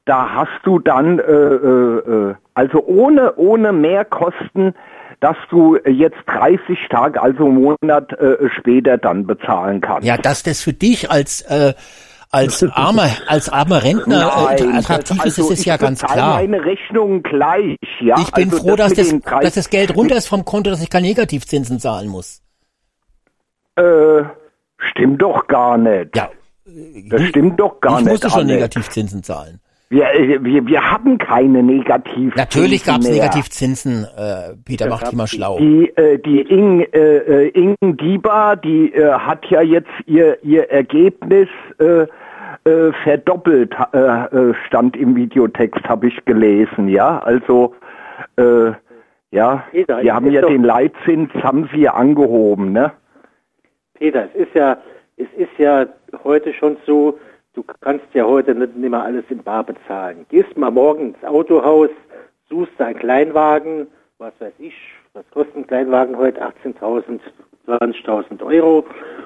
da 0.04 0.34
hast 0.34 0.60
du 0.64 0.78
dann 0.78 1.18
äh, 1.18 1.22
äh, 1.22 2.30
äh, 2.30 2.34
also 2.54 2.84
ohne 2.84 3.34
ohne 3.36 3.72
Mehrkosten, 3.72 4.74
dass 5.20 5.36
du 5.48 5.78
jetzt 5.86 6.18
30 6.26 6.88
Tage, 6.90 7.22
also 7.22 7.46
einen 7.46 7.62
Monat 7.80 8.12
äh, 8.14 8.50
später 8.58 8.98
dann 8.98 9.26
bezahlen 9.26 9.80
kannst. 9.80 10.06
Ja, 10.06 10.18
dass 10.18 10.42
das 10.42 10.60
für 10.60 10.72
dich 10.74 11.10
als 11.10 11.42
äh, 11.42 11.72
als 12.32 12.62
armer 12.72 13.08
als 13.28 13.48
armer 13.48 13.82
Rentner 13.84 14.32
äh, 14.58 14.62
Nein, 14.64 14.76
attraktiv 14.78 15.18
das- 15.18 15.26
ist, 15.26 15.38
also 15.38 15.50
das 15.50 15.58
ist 15.60 15.64
ja 15.66 15.74
ich 15.74 15.80
ganz 15.80 16.02
klar. 16.02 16.34
meine 16.34 16.64
Rechnungen 16.64 17.22
gleich, 17.22 17.76
ja. 18.00 18.16
Ich 18.18 18.32
bin 18.32 18.50
also 18.50 18.62
froh, 18.62 18.74
dass 18.76 18.94
das, 18.94 19.08
den 19.10 19.20
30 19.20 19.40
dass 19.44 19.54
das 19.54 19.70
Geld 19.70 19.94
runter 19.96 20.16
ist 20.16 20.26
vom 20.28 20.44
Konto, 20.44 20.70
dass 20.70 20.82
ich 20.82 20.90
keine 20.90 21.06
Negativzinsen 21.06 21.78
zahlen 21.78 22.08
muss. 22.08 22.42
Äh, 23.76 24.22
stimmt 24.90 25.22
doch 25.22 25.46
gar 25.46 25.78
nicht. 25.78 26.16
Ja, 26.16 26.28
Das 27.08 27.22
stimmt 27.28 27.58
doch 27.60 27.80
gar 27.80 27.98
ich 27.98 28.04
nicht. 28.04 28.10
musste 28.12 28.30
schon. 28.30 28.46
Negativzinsen 28.46 29.22
zahlen. 29.22 29.60
Wir, 29.88 30.10
äh, 30.14 30.42
wir, 30.42 30.66
wir 30.66 30.80
haben 30.90 31.18
keine 31.18 31.62
Negativzinsen 31.62 32.32
Natürlich 32.34 32.82
gab 32.84 33.00
es 33.02 33.10
Negativzinsen. 33.10 34.06
Äh, 34.16 34.54
Peter 34.64 34.88
macht 34.88 35.10
die 35.12 35.16
mal 35.16 35.26
schlau. 35.26 35.58
Die, 35.58 35.88
äh, 35.96 36.18
die 36.18 36.40
Ing, 36.40 36.80
äh, 36.92 37.48
Ing 37.48 37.76
Giba, 37.98 38.56
die 38.56 38.90
äh, 38.94 39.12
hat 39.12 39.44
ja 39.50 39.60
jetzt 39.60 39.90
ihr, 40.06 40.42
ihr 40.42 40.70
Ergebnis 40.70 41.48
äh, 41.78 42.06
äh, 42.64 42.92
verdoppelt, 43.04 43.74
äh, 43.92 44.54
stand 44.66 44.96
im 44.96 45.16
Videotext, 45.16 45.82
habe 45.88 46.08
ich 46.08 46.24
gelesen. 46.24 46.88
Ja, 46.88 47.18
also 47.18 47.74
äh, 48.36 48.72
ja, 49.32 49.64
Peter, 49.70 50.02
wir 50.02 50.14
haben 50.14 50.30
ja 50.30 50.42
den 50.42 50.62
Leitzins, 50.62 51.30
haben 51.42 51.68
sie 51.74 51.88
angehoben, 51.88 52.72
ne? 52.72 52.92
Peter, 53.94 54.28
es 54.34 54.46
ist 54.46 54.54
ja, 54.54 54.76
es 55.16 55.28
ist 55.36 55.56
ja 55.58 55.86
heute 56.22 56.52
schon 56.52 56.76
so, 56.86 57.18
du 57.54 57.64
kannst 57.80 58.04
ja 58.12 58.24
heute 58.24 58.54
nicht 58.54 58.76
mehr 58.76 59.02
alles 59.02 59.24
in 59.30 59.42
Bar 59.42 59.64
bezahlen. 59.64 60.26
Gehst 60.28 60.56
mal 60.56 60.70
morgen 60.70 61.14
ins 61.14 61.24
Autohaus, 61.24 61.90
suchst 62.48 62.80
einen 62.80 62.98
Kleinwagen, 62.98 63.86
was 64.18 64.32
weiß 64.38 64.52
ich, 64.58 64.74
was 65.14 65.24
kostet 65.30 65.56
ein 65.56 65.66
Kleinwagen 65.66 66.16
heute? 66.16 66.42
18.000, 66.42 67.20
20.000 67.66 68.42
Euro 68.44 68.84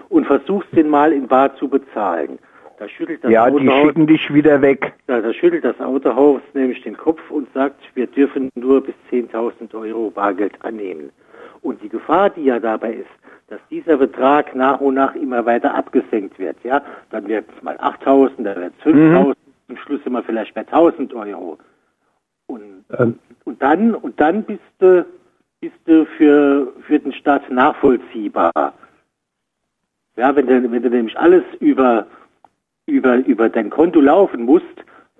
und 0.08 0.26
versuchst 0.26 0.68
den 0.76 0.88
mal 0.88 1.12
in 1.12 1.26
Bar 1.26 1.56
zu 1.56 1.68
bezahlen. 1.68 2.38
Da 2.78 2.88
schüttelt 2.88 3.24
das 3.24 3.30
ja, 3.30 3.44
Autohaus, 3.44 3.60
die 3.60 3.86
schicken 3.86 4.06
dich 4.06 4.34
wieder 4.34 4.60
weg. 4.60 4.92
Da, 5.06 5.20
da 5.20 5.32
schüttelt 5.32 5.64
das 5.64 5.80
Autohaus 5.80 6.42
nämlich 6.52 6.82
den 6.82 6.96
Kopf 6.96 7.20
und 7.30 7.50
sagt, 7.54 7.80
wir 7.94 8.06
dürfen 8.06 8.50
nur 8.54 8.82
bis 8.82 8.94
10.000 9.10 9.74
Euro 9.74 10.10
Bargeld 10.10 10.52
annehmen. 10.62 11.10
Und 11.62 11.82
die 11.82 11.88
Gefahr, 11.88 12.30
die 12.30 12.44
ja 12.44 12.60
dabei 12.60 12.94
ist, 12.94 13.10
dass 13.48 13.60
dieser 13.70 13.96
Betrag 13.96 14.54
nach 14.54 14.80
und 14.80 14.94
nach 14.94 15.14
immer 15.14 15.46
weiter 15.46 15.74
abgesenkt 15.74 16.38
wird. 16.38 16.56
Ja, 16.64 16.82
dann 17.10 17.26
wird 17.28 17.46
es 17.56 17.62
mal 17.62 17.76
8.000, 17.76 18.42
dann 18.42 18.56
wird 18.56 18.74
es 18.78 18.84
5.000, 18.84 19.28
mhm. 19.28 19.34
zum 19.68 19.76
Schluss 19.78 20.00
immer 20.04 20.22
vielleicht 20.22 20.54
bei 20.54 20.62
1.000 20.62 21.14
Euro. 21.14 21.58
Und, 22.46 22.84
ähm. 22.98 23.18
und 23.44 23.62
dann 23.62 23.94
und 23.94 24.20
dann 24.20 24.42
bist 24.44 24.60
du 24.78 25.04
bist 25.60 25.76
du 25.86 26.04
für 26.16 26.72
für 26.82 26.98
den 26.98 27.12
Staat 27.12 27.50
nachvollziehbar. 27.50 28.74
Ja, 30.16 30.34
wenn 30.34 30.46
du, 30.46 30.70
wenn 30.70 30.82
du 30.82 30.90
nämlich 30.90 31.18
alles 31.18 31.42
über 31.60 32.06
über 32.86 33.16
über 33.26 33.48
dein 33.48 33.70
Konto 33.70 34.00
laufen 34.00 34.44
musst, 34.44 34.64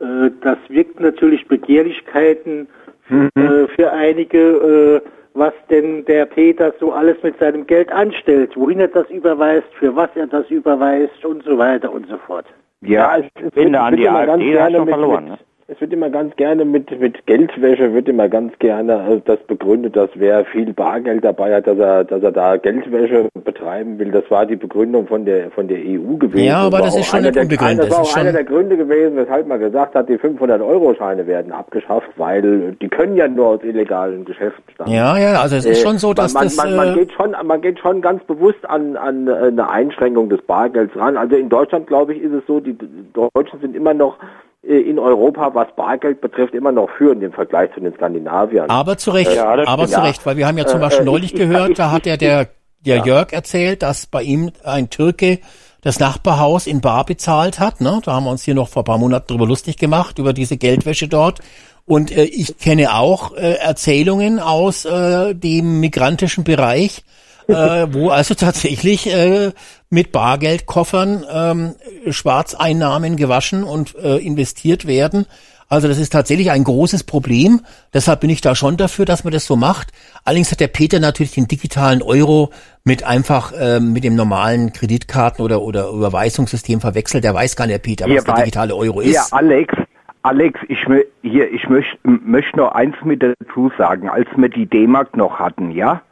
äh, 0.01 0.30
das 0.40 0.59
wirkt 0.68 1.01
natürlich 1.01 1.47
Begehrlichkeiten 1.48 2.68
mhm. 3.09 3.30
äh, 3.36 3.66
für 3.68 3.93
einige 3.93 5.02
äh, 5.05 5.09
was 5.36 5.52
denn 5.68 6.05
der 6.06 6.24
Peter 6.26 6.72
so 6.80 6.93
alles 6.93 7.22
mit 7.22 7.38
seinem 7.38 7.66
Geld 7.66 7.93
anstellt, 7.93 8.56
wohin 8.56 8.80
er 8.80 8.88
das 8.88 9.09
überweist, 9.10 9.68
für 9.78 9.94
was 9.94 10.09
er 10.14 10.26
das 10.26 10.48
überweist 10.51 11.24
und 11.24 11.44
so 11.44 11.59
weiter 11.59 11.93
und 11.93 12.09
so 12.09 12.16
fort. 12.16 12.47
Ja, 12.80 13.18
ich 13.18 13.28
finde 13.52 13.80
an 13.80 13.97
die 13.97 14.09
AfD 14.09 14.59
hat 14.59 14.72
schon 14.72 14.88
verloren. 14.88 15.24
Mit, 15.24 15.32
ne? 15.32 15.38
Es 15.68 15.80
wird 15.80 15.93
immer 15.93 16.10
ganz 16.10 16.36
gerne 16.36 16.64
mit, 16.64 16.97
mit 17.01 17.26
Geldwäsche, 17.26 17.93
wird 17.93 18.09
immer 18.09 18.28
ganz 18.28 18.56
gerne 18.60 19.01
also 19.01 19.20
das 19.24 19.40
begründet, 19.48 19.97
dass 19.97 20.09
wer 20.14 20.44
viel 20.44 20.72
Bargeld 20.72 21.24
dabei 21.24 21.56
hat, 21.56 21.66
dass 21.66 21.76
er, 21.76 22.05
dass 22.05 22.22
er 22.22 22.30
da 22.30 22.56
Geldwäsche 22.56 23.28
betreiben 23.43 23.98
will. 23.98 24.12
Das 24.12 24.30
war 24.30 24.47
die 24.47 24.55
Begründung 24.55 25.09
von 25.09 25.24
der, 25.24 25.51
von 25.51 25.66
der 25.66 25.78
EU 25.78 26.18
gewesen. 26.18 26.44
Ja, 26.44 26.59
aber 26.59 26.78
das, 26.78 26.94
das 26.94 26.98
ist 27.01 27.06
schon 27.06 27.22
nicht 27.22 27.36
unbegründet. 27.36 27.90
Das 27.90 27.90
war 27.90 28.02
auch 28.02 28.16
einer 28.16 28.30
der 28.30 28.44
Gründe 28.44 28.76
gewesen, 28.76 29.16
weshalb 29.16 29.48
man 29.48 29.59
gesagt 29.59 29.97
hat, 29.97 30.09
die 30.09 30.18
500-Euro-Scheine 30.18 31.26
werden 31.26 31.51
abgeschafft, 31.51 32.10
weil 32.14 32.76
die 32.80 32.88
können 32.88 33.16
ja 33.16 33.26
nur 33.26 33.47
aus 33.48 33.64
illegalen 33.64 34.24
Geschäften 34.24 34.62
stammen. 34.72 34.93
Ja, 34.93 35.18
ja, 35.18 35.40
also 35.40 35.56
es 35.56 35.64
ist 35.64 35.82
schon 35.82 35.98
so, 35.98 36.14
dass 36.14 36.32
man, 36.32 36.44
das... 36.44 36.56
Man, 36.59 36.76
man, 36.76 36.93
äh, 36.93 36.94
geht 36.94 37.12
schon, 37.12 37.34
man 37.44 37.60
geht 37.60 37.80
schon 37.80 38.01
ganz 38.02 38.22
bewusst 38.22 38.64
an, 38.70 38.97
an 38.97 39.28
eine 39.28 39.68
Einschränkung 39.68 40.28
des 40.28 40.43
Bargelds 40.43 40.94
ran. 40.94 41.16
Also 41.16 41.34
in 41.34 41.48
Deutschland, 41.48 41.88
glaube 41.88 42.14
ich, 42.14 42.22
ist 42.22 42.32
es 42.32 42.47
so, 42.47 42.60
die 42.60 42.78
Deutschen 43.12 43.60
sind 43.60 43.74
immer 43.74 43.94
noch 43.94 44.16
äh, 44.20 44.26
in 44.66 44.98
Europa, 44.98 45.55
was 45.55 45.68
Bargeld 45.76 46.20
betrifft, 46.20 46.55
immer 46.55 46.72
noch 46.72 46.90
führend 46.98 47.22
im 47.22 47.32
Vergleich 47.32 47.72
zu 47.74 47.80
den 47.80 47.94
Skandinaviern. 47.94 48.68
Aber 48.68 48.98
zu 48.98 49.12
Recht, 49.12 49.34
ja, 49.34 49.47
aber 49.66 49.86
zu 49.86 50.02
Recht, 50.02 50.26
weil 50.26 50.36
wir 50.36 50.47
haben 50.47 50.59
ja 50.59 50.66
zum 50.66 50.80
Beispiel 50.80 51.02
äh, 51.02 51.10
neulich 51.10 51.34
ich, 51.34 51.38
gehört, 51.38 51.78
da 51.78 51.93
hat 51.93 52.06
ja 52.06 52.16
der, 52.16 52.48
der 52.80 52.97
ja. 52.97 53.05
Jörg 53.05 53.32
erzählt, 53.32 53.82
dass 53.82 54.06
bei 54.06 54.22
ihm 54.22 54.51
ein 54.64 54.90
Türke 54.90 55.38
das 55.82 56.01
Nachbarhaus 56.01 56.66
in 56.66 56.80
Bar 56.80 57.06
bezahlt 57.06 57.60
hat. 57.60 57.80
Ne? 57.80 58.01
Da 58.05 58.14
haben 58.14 58.24
wir 58.24 58.30
uns 58.30 58.43
hier 58.43 58.55
noch 58.55 58.68
vor 58.68 58.82
ein 58.82 58.86
paar 58.86 58.98
Monaten 58.98 59.28
drüber 59.28 59.47
lustig 59.47 59.76
gemacht, 59.76 60.18
über 60.18 60.32
diese 60.32 60.56
Geldwäsche 60.56 61.06
dort. 61.06 61.40
Und 61.84 62.10
äh, 62.10 62.24
ich 62.24 62.59
kenne 62.59 62.93
auch 62.94 63.36
äh, 63.36 63.59
Erzählungen 63.59 64.40
aus 64.40 64.84
äh, 64.84 65.32
dem 65.34 65.78
migrantischen 65.78 66.43
Bereich, 66.43 67.05
äh, 67.48 67.86
wo 67.93 68.10
also 68.10 68.35
tatsächlich 68.35 69.12
äh, 69.12 69.52
mit 69.90 70.12
Bargeldkoffern 70.12 71.24
ähm, 71.31 71.74
Schwarzeinnahmen 72.10 73.16
gewaschen 73.16 73.64
und 73.64 73.94
äh, 73.97 74.16
investiert 74.18 74.86
werden. 74.86 75.27
Also 75.68 75.89
das 75.89 75.98
ist 75.98 76.12
tatsächlich 76.12 76.52
ein 76.52 76.62
großes 76.62 77.02
Problem. 77.05 77.60
Deshalb 77.93 78.20
bin 78.20 78.31
ich 78.31 78.40
da 78.40 78.55
schon 78.55 78.77
dafür, 78.77 79.05
dass 79.05 79.24
man 79.24 79.32
das 79.32 79.47
so 79.47 79.56
macht. 79.56 79.93
Allerdings 80.24 80.52
hat 80.52 80.60
der 80.60 80.68
Peter 80.68 81.01
natürlich 81.01 81.32
den 81.32 81.48
digitalen 81.48 82.02
Euro 82.02 82.51
mit 82.85 83.02
einfach 83.02 83.52
ähm, 83.59 83.93
mit 83.93 84.05
dem 84.05 84.14
normalen 84.14 84.73
Kreditkarten- 84.73 85.43
oder, 85.43 85.62
oder 85.62 85.89
Überweisungssystem 85.89 86.81
verwechselt. 86.81 87.24
Der 87.24 87.35
weiß 87.35 87.56
gar 87.56 87.66
nicht, 87.66 87.74
der 87.74 87.78
Peter, 87.81 88.09
was 88.09 88.23
der 88.23 88.35
digitale 88.36 88.77
Euro 88.77 89.01
ist. 89.01 89.14
Ja, 89.14 89.27
Alex, 89.32 89.74
Alex, 90.23 90.60
ich, 90.68 90.78
hier, 91.23 91.52
ich 91.52 91.68
möchte 91.68 91.98
möcht 92.05 92.56
noch 92.56 92.73
eins 92.73 92.94
mit 93.05 93.23
dazu 93.23 93.73
sagen. 93.77 94.09
Als 94.09 94.28
wir 94.36 94.48
die 94.48 94.66
D-Mark 94.66 95.16
noch 95.16 95.40
hatten, 95.40 95.73
ja, 95.73 96.02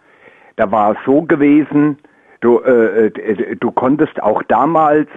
da 0.56 0.70
war 0.70 0.92
es 0.92 0.98
so 1.04 1.22
gewesen, 1.22 1.98
du, 2.40 2.60
äh, 2.60 3.06
äh, 3.06 3.56
du 3.56 3.70
konntest 3.70 4.22
auch 4.22 4.42
damals, 4.44 5.08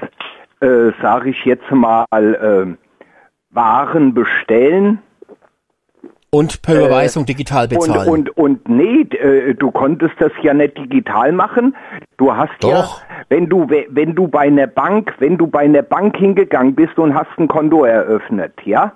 äh, 0.61 0.91
sage 1.01 1.30
ich 1.30 1.45
jetzt 1.45 1.69
mal, 1.72 2.05
äh, 2.11 2.76
Waren 3.49 4.14
bestellen. 4.14 4.99
Und 6.30 6.61
per 6.61 6.76
Überweisung 6.76 7.23
äh, 7.23 7.27
digital 7.27 7.68
bezahlen. 7.68 8.07
Und, 8.09 8.30
und, 8.30 8.65
und 8.65 8.69
nee, 8.69 9.01
äh, 9.15 9.53
du 9.53 9.72
konntest 9.72 10.15
das 10.19 10.31
ja 10.43 10.53
nicht 10.53 10.77
digital 10.77 11.31
machen. 11.31 11.76
Du 12.18 12.35
hast 12.35 12.51
Doch. 12.59 13.01
ja, 13.01 13.15
wenn 13.30 13.47
du, 13.47 13.68
wenn 13.69 14.14
du 14.14 14.27
bei 14.27 14.41
einer 14.41 14.68
Bank, 14.68 15.15
wenn 15.19 15.38
du 15.38 15.47
bei 15.47 15.61
einer 15.61 15.81
Bank 15.81 16.18
hingegangen 16.18 16.76
bist 16.76 16.99
und 16.99 17.15
hast 17.15 17.30
ein 17.38 17.47
Konto 17.47 17.85
eröffnet, 17.85 18.53
ja, 18.65 18.93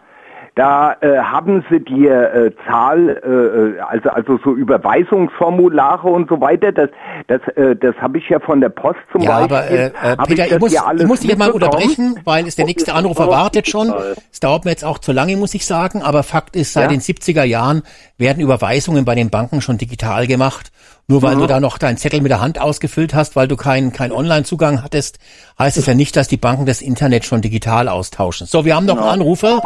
da 0.62 0.96
äh, 1.02 1.18
haben 1.18 1.66
sie 1.72 1.80
dir 1.80 2.34
äh, 2.36 2.52
Zahl, 2.68 3.10
äh, 3.10 3.82
also 3.82 4.10
also 4.10 4.40
so 4.44 4.54
Überweisungsformulare 4.54 6.08
und 6.08 6.30
so 6.30 6.40
weiter. 6.40 6.72
Das 6.72 6.90
das 7.26 7.42
äh, 7.56 7.76
das 7.76 7.96
habe 7.96 8.20
ich 8.20 8.30
ja 8.30 8.40
von 8.40 8.62
der 8.62 8.70
Post 8.70 9.00
zum 9.12 9.24
ja, 9.24 9.40
Beispiel. 9.40 9.58
Aber, 9.58 9.72
äh, 9.72 9.86
äh, 9.88 10.18
Peter, 10.28 10.46
ich, 10.46 10.60
muss, 10.60 10.74
ich 10.74 11.08
muss 11.08 11.20
dich 11.22 11.36
mal 11.36 11.50
unterbrechen, 11.50 12.20
weil 12.26 12.46
es 12.46 12.58
der 12.58 12.66
nächste 12.66 12.94
Anruf 12.94 13.18
erwartet 13.18 13.68
schon. 13.68 13.92
Es 14.32 14.40
dauert 14.40 14.66
mir 14.66 14.72
jetzt 14.72 14.86
auch 14.86 15.00
zu 15.00 15.12
lange, 15.12 15.36
muss 15.36 15.56
ich 15.56 15.66
sagen. 15.66 16.04
Aber 16.04 16.22
Fakt 16.22 16.56
ist, 16.56 16.74
seit 16.74 16.84
ja? 16.84 16.90
den 16.90 17.00
70er 17.00 17.44
Jahren 17.44 17.82
werden 18.20 18.40
Überweisungen 18.40 19.04
bei 19.04 19.16
den 19.16 19.32
Banken 19.32 19.62
schon 19.62 19.80
digital 19.80 20.28
gemacht. 20.28 20.72
Nur 21.12 21.22
weil 21.24 21.36
mhm. 21.36 21.42
du 21.42 21.48
da 21.48 21.60
noch 21.60 21.78
deinen 21.78 21.98
Zettel 21.98 22.22
mit 22.22 22.32
der 22.32 22.40
Hand 22.40 22.62
ausgefüllt 22.62 23.14
hast, 23.14 23.36
weil 23.36 23.50
du 23.50 23.58
keinen 23.58 23.92
kein 23.92 24.14
Online-Zugang 24.14 24.82
hattest, 24.82 25.20
heißt 25.60 25.76
es 25.76 25.86
ja 25.86 25.94
nicht, 25.94 26.16
dass 26.16 26.30
die 26.30 26.38
Banken 26.38 26.66
das 26.66 26.82
Internet 26.82 27.26
schon 27.26 27.42
digital 27.42 27.90
austauschen. 27.90 28.48
So, 28.48 28.64
wir 28.64 28.78
haben 28.78 28.86
noch 28.86 28.96
einen 28.96 29.10
Anrufer 29.10 29.62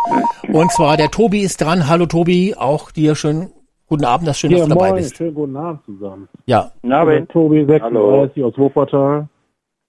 und 0.51 0.71
zwar 0.71 0.97
der 0.97 1.11
Tobi 1.11 1.41
ist 1.41 1.61
dran. 1.61 1.87
Hallo 1.87 2.07
Tobi, 2.07 2.55
auch 2.57 2.89
dir 2.89 3.13
schön 3.13 3.51
guten 3.85 4.05
Abend, 4.05 4.27
dass 4.27 4.39
schön, 4.39 4.49
ja, 4.49 4.57
dass 4.57 4.69
du 4.69 4.73
dabei 4.73 4.89
moin, 4.89 5.03
bist. 5.03 5.17
Schönen 5.17 5.35
guten 5.35 5.55
Abend 5.55 5.85
zusammen. 5.85 6.27
Ja. 6.47 6.71
Na, 6.81 7.01
also, 7.01 7.25
Tobi 7.25 7.63
36 7.63 7.83
Hallo. 7.83 8.47
aus 8.47 8.57
Wuppertal. 8.57 9.29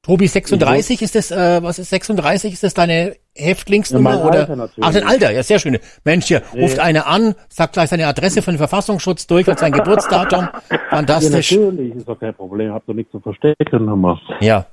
Tobi 0.03 0.27
36 0.27 1.01
ist 1.01 1.15
das, 1.15 1.31
äh, 1.31 1.63
was 1.63 1.79
ist 1.79 1.89
36? 1.89 2.53
Ist 2.53 2.65
das 2.65 2.75
deine 2.75 3.17
Häftlingsnummer 3.37 4.17
ja, 4.17 4.25
oder? 4.25 4.51
Alter 4.51 4.69
Ach, 4.81 4.93
dein 4.93 5.07
Alter, 5.07 5.33
ja, 5.33 5.43
sehr 5.43 5.59
schön. 5.59 5.79
Mensch, 6.05 6.27
hier 6.27 6.43
nee. 6.55 6.63
ruft 6.63 6.79
einer 6.79 7.07
an, 7.07 7.35
sagt 7.49 7.75
gleich 7.75 7.91
seine 7.91 8.07
Adresse 8.07 8.43
von 8.43 8.57
Verfassungsschutz 8.57 9.27
durch 9.27 9.49
und 9.49 9.59
sein 9.59 9.73
Geburtsdatum. 9.73 10.49
Fantastisch. 10.91 11.53
Ja, 11.53 11.61
natürlich, 11.61 11.95
ist 11.97 12.09
doch 12.09 12.19
kein 12.19 12.35
Problem, 12.35 12.73
hab 12.73 12.87
doch 12.87 12.95
nichts 12.95 13.13
zu 13.13 13.21
verstecken, 13.21 13.85
Nummer. 13.85 14.21
Ja. 14.41 14.67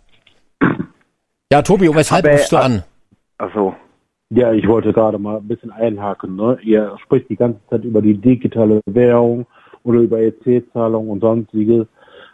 Ja, 1.52 1.62
Tobi, 1.62 1.94
weshalb 1.94 2.26
Aber, 2.26 2.34
rufst 2.34 2.52
du 2.52 2.58
an? 2.58 2.84
Also. 3.38 3.76
Ja, 4.30 4.52
ich 4.52 4.68
wollte 4.68 4.94
gerade 4.94 5.20
mal 5.20 5.38
ein 5.38 5.48
bisschen 5.48 5.70
einhaken, 5.70 6.36
ne? 6.36 6.58
Ihr 6.64 6.98
spricht 7.04 7.30
die 7.30 7.36
ganze 7.36 7.60
Zeit 7.70 7.84
über 7.84 8.02
die 8.02 8.16
digitale 8.16 8.82
Währung 8.88 9.46
oder 9.84 10.00
über 10.00 10.20
EC-Zahlungen 10.20 11.12
und 11.12 11.20
sonstiges. 11.22 11.86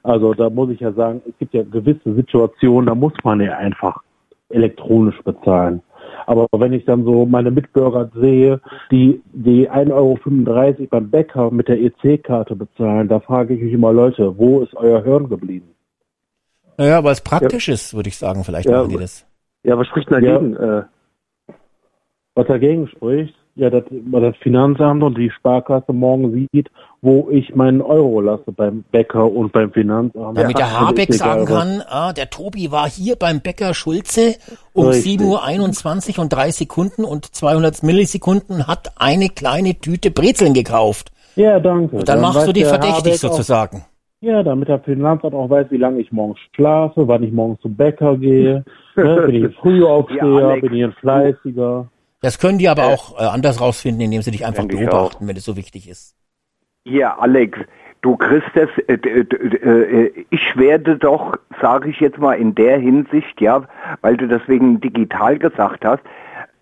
Also 0.04 0.34
da 0.34 0.50
muss 0.50 0.70
ich 0.70 0.80
ja 0.80 0.94
sagen, 0.94 1.22
es 1.28 1.38
gibt 1.40 1.54
ja 1.54 1.64
gewisse 1.64 2.16
Situationen, 2.16 2.88
da 2.88 2.96
muss 2.96 3.14
man 3.24 3.42
ja 3.42 3.58
einfach 3.58 4.02
elektronisch 4.50 5.22
bezahlen. 5.24 5.82
Aber 6.30 6.48
wenn 6.52 6.74
ich 6.74 6.86
dann 6.86 7.06
so 7.06 7.26
meine 7.26 7.50
Mitbürger 7.50 8.12
sehe, 8.14 8.62
die 8.92 9.20
die 9.34 9.68
1,35 9.68 9.92
Euro 9.92 10.88
beim 10.92 11.10
Bäcker 11.10 11.50
mit 11.50 11.68
der 11.68 11.82
EC-Karte 11.82 12.56
bezahlen, 12.56 13.08
da 13.08 13.20
frage 13.20 13.56
ich 13.56 13.62
mich 13.64 13.74
immer, 13.74 13.92
Leute, 13.92 14.38
wo 14.38 14.62
ist 14.62 14.76
euer 14.76 15.04
Hirn 15.04 15.28
geblieben? 15.28 15.70
Naja, 16.78 17.04
weil 17.04 17.14
es 17.14 17.22
praktisch 17.22 17.68
ja. 17.68 17.74
ist, 17.74 17.96
würde 17.96 18.10
ich 18.10 18.18
sagen, 18.20 18.44
vielleicht 18.44 18.70
ja, 18.70 18.78
machen 18.78 18.90
die 18.90 18.98
das. 18.98 19.26
Ja, 19.64 19.76
was 19.76 19.88
spricht 19.88 20.12
dagegen? 20.12 20.54
Ja. 20.54 20.80
Äh, 20.82 20.84
was 22.36 22.46
dagegen 22.46 22.88
spricht, 22.90 23.34
ja, 23.60 23.70
das, 23.70 23.84
das 23.90 24.36
Finanzamt 24.38 25.04
und 25.04 25.18
die 25.18 25.30
Sparkasse 25.32 25.92
morgen 25.92 26.48
sieht, 26.52 26.70
wo 27.02 27.28
ich 27.30 27.54
meinen 27.56 27.82
Euro 27.82 28.22
lasse 28.22 28.52
beim 28.54 28.84
Bäcker 28.92 29.30
und 29.30 29.52
beim 29.52 29.72
Finanzamt. 29.72 30.38
Damit 30.38 30.58
der 30.58 30.80
Habeck 30.80 31.14
sagen 31.14 31.46
kann, 31.46 31.84
ah, 31.88 32.14
der 32.14 32.30
Tobi 32.30 32.72
war 32.72 32.90
hier 32.90 33.18
beim 33.18 33.42
Bäcker 33.42 33.74
Schulze 33.74 34.36
um 34.74 34.88
7.21 34.88 36.18
Uhr 36.18 36.24
und 36.24 36.34
drei 36.34 36.52
Sekunden 36.52 37.04
und 37.04 37.26
200 37.26 37.84
Millisekunden 37.84 38.66
hat 38.66 38.94
eine 38.98 39.28
kleine 39.28 39.76
Tüte 39.76 40.10
Brezeln 40.10 40.54
gekauft. 40.54 41.12
Ja, 41.36 41.60
danke. 41.60 41.98
Und 41.98 42.08
dann, 42.08 42.22
dann 42.22 42.34
machst 42.34 42.48
du 42.48 42.54
dich 42.54 42.66
verdächtig 42.66 43.14
Habeck 43.14 43.16
sozusagen. 43.16 43.78
Auch, 43.78 44.22
ja, 44.22 44.44
damit 44.44 44.70
der 44.70 44.80
Finanzamt 44.80 45.34
auch 45.34 45.50
weiß, 45.50 45.68
wie 45.70 45.78
lange 45.78 46.00
ich 46.00 46.12
morgens 46.12 46.40
schlafe, 46.54 47.08
wann 47.08 47.24
ich 47.24 47.32
morgens 47.34 47.60
zum 47.62 47.76
Bäcker 47.76 48.18
gehe. 48.18 48.64
ne, 48.96 49.24
bin 49.26 49.36
ich 49.36 49.44
ein 49.44 49.54
Frühaufsteher, 49.54 50.40
ja, 50.56 50.56
bin 50.56 50.74
ich 50.74 50.84
ein 50.84 50.94
Fleißiger. 50.94 51.88
Das 52.22 52.40
können 52.40 52.58
die 52.58 52.70
aber 52.70 52.84
äh, 52.84 52.94
auch 52.94 53.20
äh, 53.20 53.26
anders 53.26 53.62
rausfinden, 53.62 54.02
indem 54.02 54.22
sie 54.22 54.32
dich 54.32 54.46
einfach 54.46 54.66
beobachten, 54.66 55.28
wenn 55.28 55.38
es 55.38 55.46
so 55.46 55.56
wichtig 55.56 55.90
ist. 55.90 56.16
Ja, 56.84 57.18
Alex, 57.18 57.60
du 58.02 58.18
kriegst 58.18 58.50
das, 58.56 58.70
äh, 58.88 58.94
äh, 58.94 60.26
ich 60.30 60.58
werde 60.58 60.98
doch, 60.98 61.38
sage 61.62 61.90
ich 61.90 62.00
jetzt 62.00 62.18
mal 62.18 62.34
in 62.34 62.56
der 62.56 62.78
Hinsicht, 62.80 63.40
ja, 63.40 63.64
weil 64.02 64.18
du 64.18 64.28
deswegen 64.28 64.82
digital 64.82 65.38
gesagt 65.38 65.86
hast, 65.86 66.02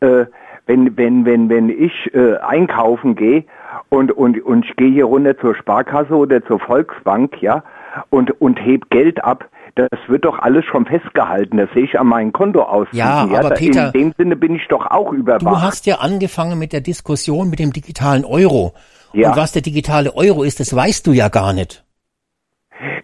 äh, 0.01 0.25
wenn, 0.65 0.97
wenn, 0.97 1.25
wenn, 1.25 1.49
wenn 1.49 1.69
ich 1.69 2.13
äh, 2.13 2.37
einkaufen 2.37 3.15
gehe 3.15 3.45
und, 3.89 4.11
und, 4.11 4.43
und 4.43 4.65
ich 4.65 4.75
gehe 4.75 4.91
hier 4.91 5.05
runter 5.05 5.37
zur 5.39 5.55
Sparkasse 5.55 6.13
oder 6.13 6.43
zur 6.45 6.59
Volksbank, 6.59 7.41
ja, 7.41 7.63
und, 8.09 8.39
und 8.41 8.63
heb 8.63 8.89
Geld 8.89 9.23
ab, 9.23 9.45
das 9.77 9.99
wird 10.07 10.25
doch 10.25 10.39
alles 10.39 10.65
schon 10.65 10.85
festgehalten. 10.85 11.57
Das 11.57 11.69
sehe 11.73 11.83
ich 11.83 11.99
an 11.99 12.07
meinem 12.07 12.33
Konto 12.33 12.63
aus. 12.63 12.87
Ja, 12.91 13.25
ja, 13.25 13.39
aber 13.39 13.51
Peter, 13.51 13.93
in 13.93 14.01
dem 14.01 14.13
Sinne 14.17 14.35
bin 14.35 14.55
ich 14.55 14.67
doch 14.67 14.85
auch 14.85 15.11
überwacht. 15.11 15.43
Du 15.43 15.61
hast 15.61 15.85
ja 15.85 15.95
angefangen 15.95 16.57
mit 16.57 16.73
der 16.73 16.81
Diskussion 16.81 17.49
mit 17.49 17.59
dem 17.59 17.71
digitalen 17.71 18.25
Euro. 18.25 18.73
Ja. 19.13 19.29
Und 19.29 19.37
was 19.37 19.51
der 19.51 19.61
digitale 19.61 20.15
Euro 20.15 20.43
ist, 20.43 20.59
das 20.59 20.75
weißt 20.75 21.05
du 21.07 21.11
ja 21.11 21.29
gar 21.29 21.53
nicht. 21.53 21.83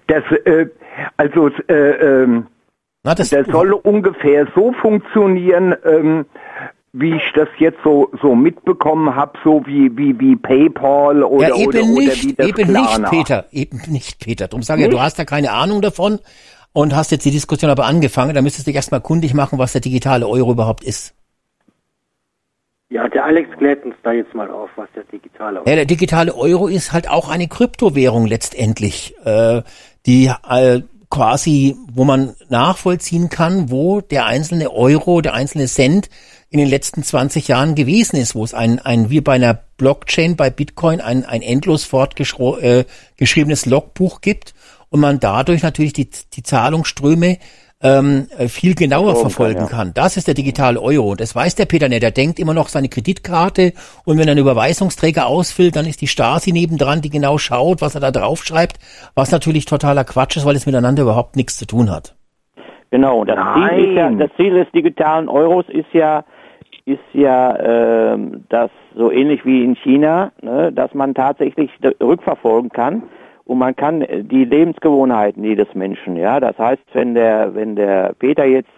Das, 0.07 0.23
äh, 0.45 0.67
also, 1.17 1.49
äh, 1.67 2.23
ähm, 2.23 2.47
Na, 3.03 3.15
das, 3.15 3.29
das 3.29 3.47
soll 3.47 3.73
ungefähr 3.73 4.47
so 4.55 4.73
funktionieren, 4.73 5.75
ähm, 5.85 6.25
wie 6.93 7.15
ich 7.15 7.33
das 7.33 7.47
jetzt 7.57 7.79
so 7.83 8.11
so 8.21 8.35
mitbekommen 8.35 9.15
habe, 9.15 9.33
so 9.43 9.63
wie 9.65 9.97
wie 9.97 10.19
wie 10.19 10.35
PayPal 10.35 11.23
oder 11.23 11.49
ja, 11.49 11.55
eben 11.55 11.67
oder, 11.67 11.81
nicht, 11.81 11.97
oder 11.97 12.15
wie 12.21 12.33
das 12.35 12.47
eben 12.47 12.69
Klarna. 12.69 12.97
nicht, 12.99 13.09
Peter, 13.09 13.45
eben 13.51 13.81
nicht, 13.87 14.19
Peter. 14.19 14.47
Darum 14.47 14.61
sage 14.61 14.81
ich 14.81 14.85
ja, 14.85 14.91
du 14.91 15.01
hast 15.01 15.17
ja 15.17 15.25
keine 15.25 15.51
Ahnung 15.51 15.81
davon 15.81 16.19
und 16.73 16.95
hast 16.95 17.11
jetzt 17.11 17.25
die 17.25 17.31
Diskussion 17.31 17.71
aber 17.71 17.85
angefangen. 17.85 18.33
Da 18.33 18.41
müsstest 18.41 18.67
du 18.67 18.69
dich 18.69 18.75
erstmal 18.75 19.01
kundig 19.01 19.33
machen, 19.33 19.59
was 19.59 19.71
der 19.71 19.81
digitale 19.81 20.27
Euro 20.27 20.51
überhaupt 20.51 20.83
ist. 20.83 21.15
Ja, 22.89 23.07
der 23.07 23.25
Alex 23.25 23.49
klärt 23.57 23.85
uns 23.85 23.95
da 24.03 24.11
jetzt 24.11 24.35
mal 24.35 24.51
auf, 24.51 24.69
was 24.75 24.87
der 24.95 25.03
digitale 25.05 25.59
Euro 25.59 25.63
ist. 25.63 25.69
Ja, 25.69 25.75
der 25.75 25.85
digitale 25.85 26.35
Euro 26.35 26.67
ist 26.67 26.91
halt 26.91 27.09
auch 27.09 27.29
eine 27.29 27.47
Kryptowährung 27.47 28.27
letztendlich, 28.27 29.15
äh, 29.23 29.61
die 30.05 30.31
äh, 30.47 30.81
quasi, 31.09 31.75
wo 31.91 32.03
man 32.03 32.35
nachvollziehen 32.49 33.29
kann, 33.29 33.71
wo 33.71 34.01
der 34.01 34.25
einzelne 34.25 34.71
Euro, 34.71 35.21
der 35.21 35.33
einzelne 35.33 35.65
Cent 35.65 36.09
in 36.49 36.59
den 36.59 36.67
letzten 36.67 37.01
20 37.01 37.47
Jahren 37.47 37.73
gewesen 37.73 38.17
ist, 38.17 38.35
wo 38.35 38.43
es 38.43 38.53
ein, 38.53 38.77
ein 38.79 39.09
wie 39.09 39.21
bei 39.21 39.33
einer 39.33 39.59
Blockchain, 39.77 40.35
bei 40.35 40.51
Bitcoin, 40.51 41.01
ein, 41.01 41.25
ein 41.25 41.41
endlos 41.41 41.83
fortgeschriebenes 41.85 43.65
äh, 43.65 43.69
Logbuch 43.69 44.21
gibt 44.21 44.53
und 44.93 44.99
man 44.99 45.19
dadurch 45.19 45.63
natürlich 45.63 45.93
die, 45.93 46.07
die 46.35 46.43
Zahlungsströme 46.43 47.37
ähm, 47.81 48.27
viel 48.47 48.75
genauer 48.75 49.15
verfolgen 49.15 49.61
ja. 49.61 49.67
kann. 49.67 49.91
Das 49.95 50.17
ist 50.17 50.27
der 50.27 50.35
digitale 50.35 50.79
Euro. 50.79 51.11
Und 51.11 51.19
das 51.19 51.35
weiß 51.35 51.55
der 51.55 51.65
Peter 51.65 51.89
nicht. 51.89 52.03
Der 52.03 52.11
denkt 52.11 52.39
immer 52.39 52.53
noch 52.53 52.67
seine 52.67 52.89
Kreditkarte 52.89 53.73
und 54.05 54.19
wenn 54.19 54.27
er 54.27 54.33
einen 54.33 54.41
Überweisungsträger 54.41 55.25
ausfüllt, 55.25 55.75
dann 55.75 55.87
ist 55.87 56.01
die 56.01 56.07
Stasi 56.07 56.51
nebendran, 56.51 57.01
die 57.01 57.09
genau 57.09 57.39
schaut, 57.39 57.81
was 57.81 57.95
er 57.95 58.01
da 58.01 58.11
draufschreibt, 58.11 58.77
was 59.15 59.31
natürlich 59.31 59.65
totaler 59.65 60.03
Quatsch 60.03 60.37
ist, 60.37 60.45
weil 60.45 60.55
es 60.55 60.67
miteinander 60.67 61.01
überhaupt 61.01 61.35
nichts 61.37 61.57
zu 61.57 61.65
tun 61.65 61.89
hat. 61.89 62.15
Genau, 62.91 63.25
das 63.25 63.39
Ziel, 63.55 63.89
ist 63.89 63.95
ja, 63.97 64.09
das 64.11 64.29
Ziel 64.37 64.53
des 64.53 64.71
digitalen 64.73 65.27
Euros 65.27 65.65
ist 65.69 65.91
ja, 65.93 66.23
ist 66.85 66.99
ja 67.13 67.55
äh, 68.13 68.17
das 68.49 68.69
so 68.95 69.09
ähnlich 69.11 69.43
wie 69.43 69.63
in 69.63 69.75
China, 69.77 70.31
ne, 70.43 70.71
dass 70.71 70.93
man 70.93 71.15
tatsächlich 71.15 71.71
rückverfolgen 71.99 72.69
kann 72.69 73.01
und 73.45 73.57
man 73.57 73.75
kann 73.75 74.01
äh, 74.01 74.23
die 74.23 74.45
Lebensgewohnheiten 74.45 75.43
jedes 75.43 75.73
Menschen, 75.73 76.15
ja, 76.15 76.39
das 76.39 76.57
heißt, 76.57 76.83
wenn 76.93 77.13
der, 77.13 77.53
wenn 77.55 77.75
der 77.75 78.13
Peter 78.17 78.45
jetzt 78.45 78.69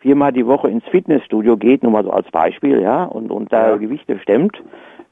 viermal 0.00 0.32
die 0.32 0.46
Woche 0.46 0.68
ins 0.68 0.84
Fitnessstudio 0.84 1.56
geht, 1.56 1.82
nur 1.82 1.92
mal 1.92 2.04
so 2.04 2.10
als 2.10 2.30
Beispiel, 2.30 2.80
ja, 2.82 3.04
und, 3.04 3.30
und 3.30 3.52
da 3.52 3.70
ja. 3.70 3.76
Gewichte 3.76 4.18
stemmt, 4.18 4.60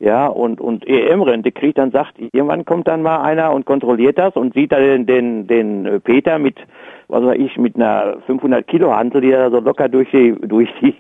ja, 0.00 0.26
und, 0.26 0.60
und 0.60 0.86
EM-Rente 0.88 1.52
kriegt, 1.52 1.78
dann 1.78 1.92
sagt, 1.92 2.18
irgendwann 2.18 2.64
kommt 2.64 2.88
dann 2.88 3.02
mal 3.02 3.20
einer 3.20 3.52
und 3.52 3.66
kontrolliert 3.66 4.18
das 4.18 4.34
und 4.34 4.54
sieht 4.54 4.72
dann 4.72 4.82
den, 4.82 5.06
den, 5.06 5.46
den 5.46 6.00
Peter 6.00 6.38
mit 6.38 6.56
was 7.10 7.24
weiß 7.24 7.38
ich, 7.38 7.56
mit 7.58 7.76
einer 7.76 8.16
500 8.26 8.66
Kilo 8.66 8.94
Hantel, 8.94 9.20
die 9.20 9.32
er 9.32 9.50
so 9.50 9.60
locker 9.60 9.88
durch 9.88 10.10
die, 10.10 10.34
durch 10.42 10.68
die 10.80 10.94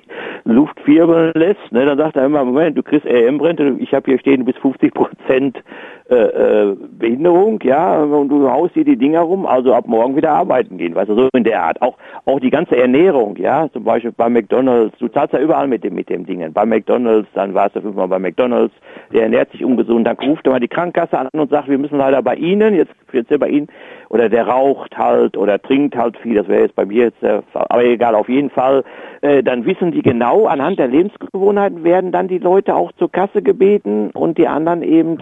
Luft 0.44 0.86
wirbeln 0.86 1.32
lässt, 1.34 1.72
ne, 1.72 1.84
dann 1.84 1.98
sagt 1.98 2.16
er 2.16 2.26
immer, 2.26 2.44
Moment, 2.44 2.76
du 2.76 2.82
kriegst 2.82 3.06
RM-Rente, 3.06 3.76
ich 3.78 3.92
habe 3.94 4.10
hier 4.10 4.18
stehen, 4.18 4.44
bis 4.44 4.56
50 4.58 4.92
Prozent 4.92 5.62
äh, 6.10 6.14
äh, 6.14 6.76
Behinderung, 6.98 7.60
ja, 7.62 8.02
und 8.02 8.28
du 8.28 8.50
haust 8.50 8.74
dir 8.74 8.84
die 8.84 8.96
Dinger 8.96 9.20
rum, 9.20 9.46
also 9.46 9.72
ab 9.72 9.86
morgen 9.86 10.16
wieder 10.16 10.32
arbeiten 10.32 10.76
gehen, 10.76 10.94
weißt 10.94 11.10
du, 11.10 11.14
so 11.14 11.28
in 11.34 11.44
der 11.44 11.62
Art. 11.62 11.80
Auch, 11.80 11.96
auch 12.24 12.40
die 12.40 12.50
ganze 12.50 12.76
Ernährung, 12.76 13.36
ja, 13.36 13.68
zum 13.72 13.84
Beispiel 13.84 14.10
bei 14.10 14.28
McDonalds, 14.28 14.98
du 14.98 15.06
zahlst 15.06 15.34
ja 15.34 15.40
überall 15.40 15.68
mit 15.68 15.84
dem, 15.84 15.94
mit 15.94 16.08
dem 16.08 16.26
Dingen. 16.26 16.52
Bei 16.52 16.66
McDonalds, 16.66 17.28
dann 17.34 17.54
warst 17.54 17.76
du 17.76 17.82
fünfmal 17.82 18.08
bei 18.08 18.18
McDonalds, 18.18 18.74
der 19.12 19.22
ernährt 19.22 19.52
sich 19.52 19.64
ungesund, 19.64 20.06
dann 20.06 20.16
ruft 20.16 20.46
er 20.46 20.52
mal 20.52 20.60
die 20.60 20.68
Krankenkasse 20.68 21.16
an 21.16 21.28
und 21.32 21.50
sagt, 21.50 21.68
wir 21.68 21.78
müssen 21.78 21.98
leider 21.98 22.22
bei 22.22 22.34
Ihnen, 22.34 22.74
jetzt, 22.74 22.92
jetzt 23.12 23.38
bei 23.38 23.48
Ihnen, 23.48 23.68
oder 24.10 24.28
der 24.28 24.46
raucht 24.46 24.98
halt 24.98 25.36
oder 25.36 25.60
trinkt 25.62 25.96
halt 25.96 26.18
viel, 26.18 26.34
das 26.34 26.48
wäre 26.48 26.64
jetzt 26.64 26.74
bei 26.74 26.84
mir 26.84 27.04
jetzt 27.04 27.22
der 27.22 27.42
Fall, 27.52 27.64
aber 27.68 27.84
egal, 27.84 28.14
auf 28.14 28.28
jeden 28.28 28.50
Fall, 28.50 28.84
äh, 29.22 29.42
dann 29.42 29.64
wissen 29.64 29.92
die 29.92 30.02
genau, 30.02 30.46
anhand 30.46 30.78
der 30.78 30.88
Lebensgewohnheiten 30.88 31.84
werden 31.84 32.12
dann 32.12 32.28
die 32.28 32.38
Leute 32.38 32.74
auch 32.74 32.92
zur 32.98 33.10
Kasse 33.10 33.40
gebeten 33.40 34.10
und 34.10 34.36
die 34.36 34.48
anderen 34.48 34.82
eben 34.82 35.18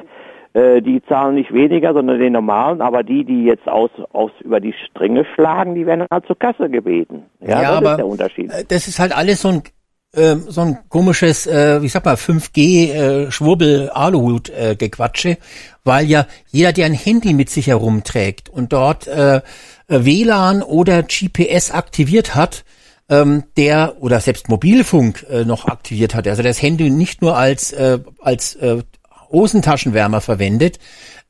äh, 0.54 0.80
die 0.80 1.02
zahlen 1.04 1.34
nicht 1.34 1.52
weniger, 1.52 1.92
sondern 1.92 2.18
den 2.18 2.32
normalen, 2.32 2.80
aber 2.80 3.02
die, 3.02 3.24
die 3.24 3.44
jetzt 3.44 3.68
aus, 3.68 3.90
aus 4.12 4.30
über 4.40 4.60
die 4.60 4.72
Stränge 4.72 5.26
schlagen, 5.34 5.74
die 5.74 5.86
werden 5.86 6.06
halt 6.10 6.26
zur 6.26 6.38
Kasse 6.38 6.70
gebeten. 6.70 7.24
Ja, 7.40 7.48
ja 7.48 7.68
das 7.68 7.76
aber 7.76 7.90
ist 7.90 7.96
der 7.98 8.06
Unterschied. 8.06 8.50
Äh, 8.50 8.64
das 8.66 8.88
ist 8.88 8.98
halt 8.98 9.16
alles 9.16 9.42
so 9.42 9.48
ein 9.48 9.62
ähm, 10.14 10.44
so 10.48 10.62
ein 10.62 10.78
komisches, 10.88 11.46
äh, 11.46 11.82
wie 11.82 11.88
sag 11.88 12.04
mal, 12.04 12.14
5G 12.14 12.92
äh, 12.92 13.30
weil 15.84 16.06
ja 16.06 16.26
jeder, 16.50 16.72
der 16.72 16.86
ein 16.86 16.94
Handy 16.94 17.34
mit 17.34 17.50
sich 17.50 17.66
herumträgt 17.66 18.48
und 18.48 18.72
dort 18.72 19.06
äh, 19.06 19.42
WLAN 19.88 20.62
oder 20.62 21.02
GPS 21.02 21.70
aktiviert 21.70 22.34
hat, 22.34 22.64
ähm, 23.10 23.44
der 23.56 23.96
oder 24.00 24.20
selbst 24.20 24.48
Mobilfunk 24.48 25.26
äh, 25.30 25.44
noch 25.44 25.66
aktiviert 25.66 26.14
hat, 26.14 26.26
also 26.26 26.42
das 26.42 26.62
Handy 26.62 26.90
nicht 26.90 27.22
nur 27.22 27.36
als 27.36 27.72
äh, 27.72 27.98
als 28.20 28.54
äh, 28.56 28.82
Hosentaschenwärmer 29.30 30.20
verwendet, 30.20 30.78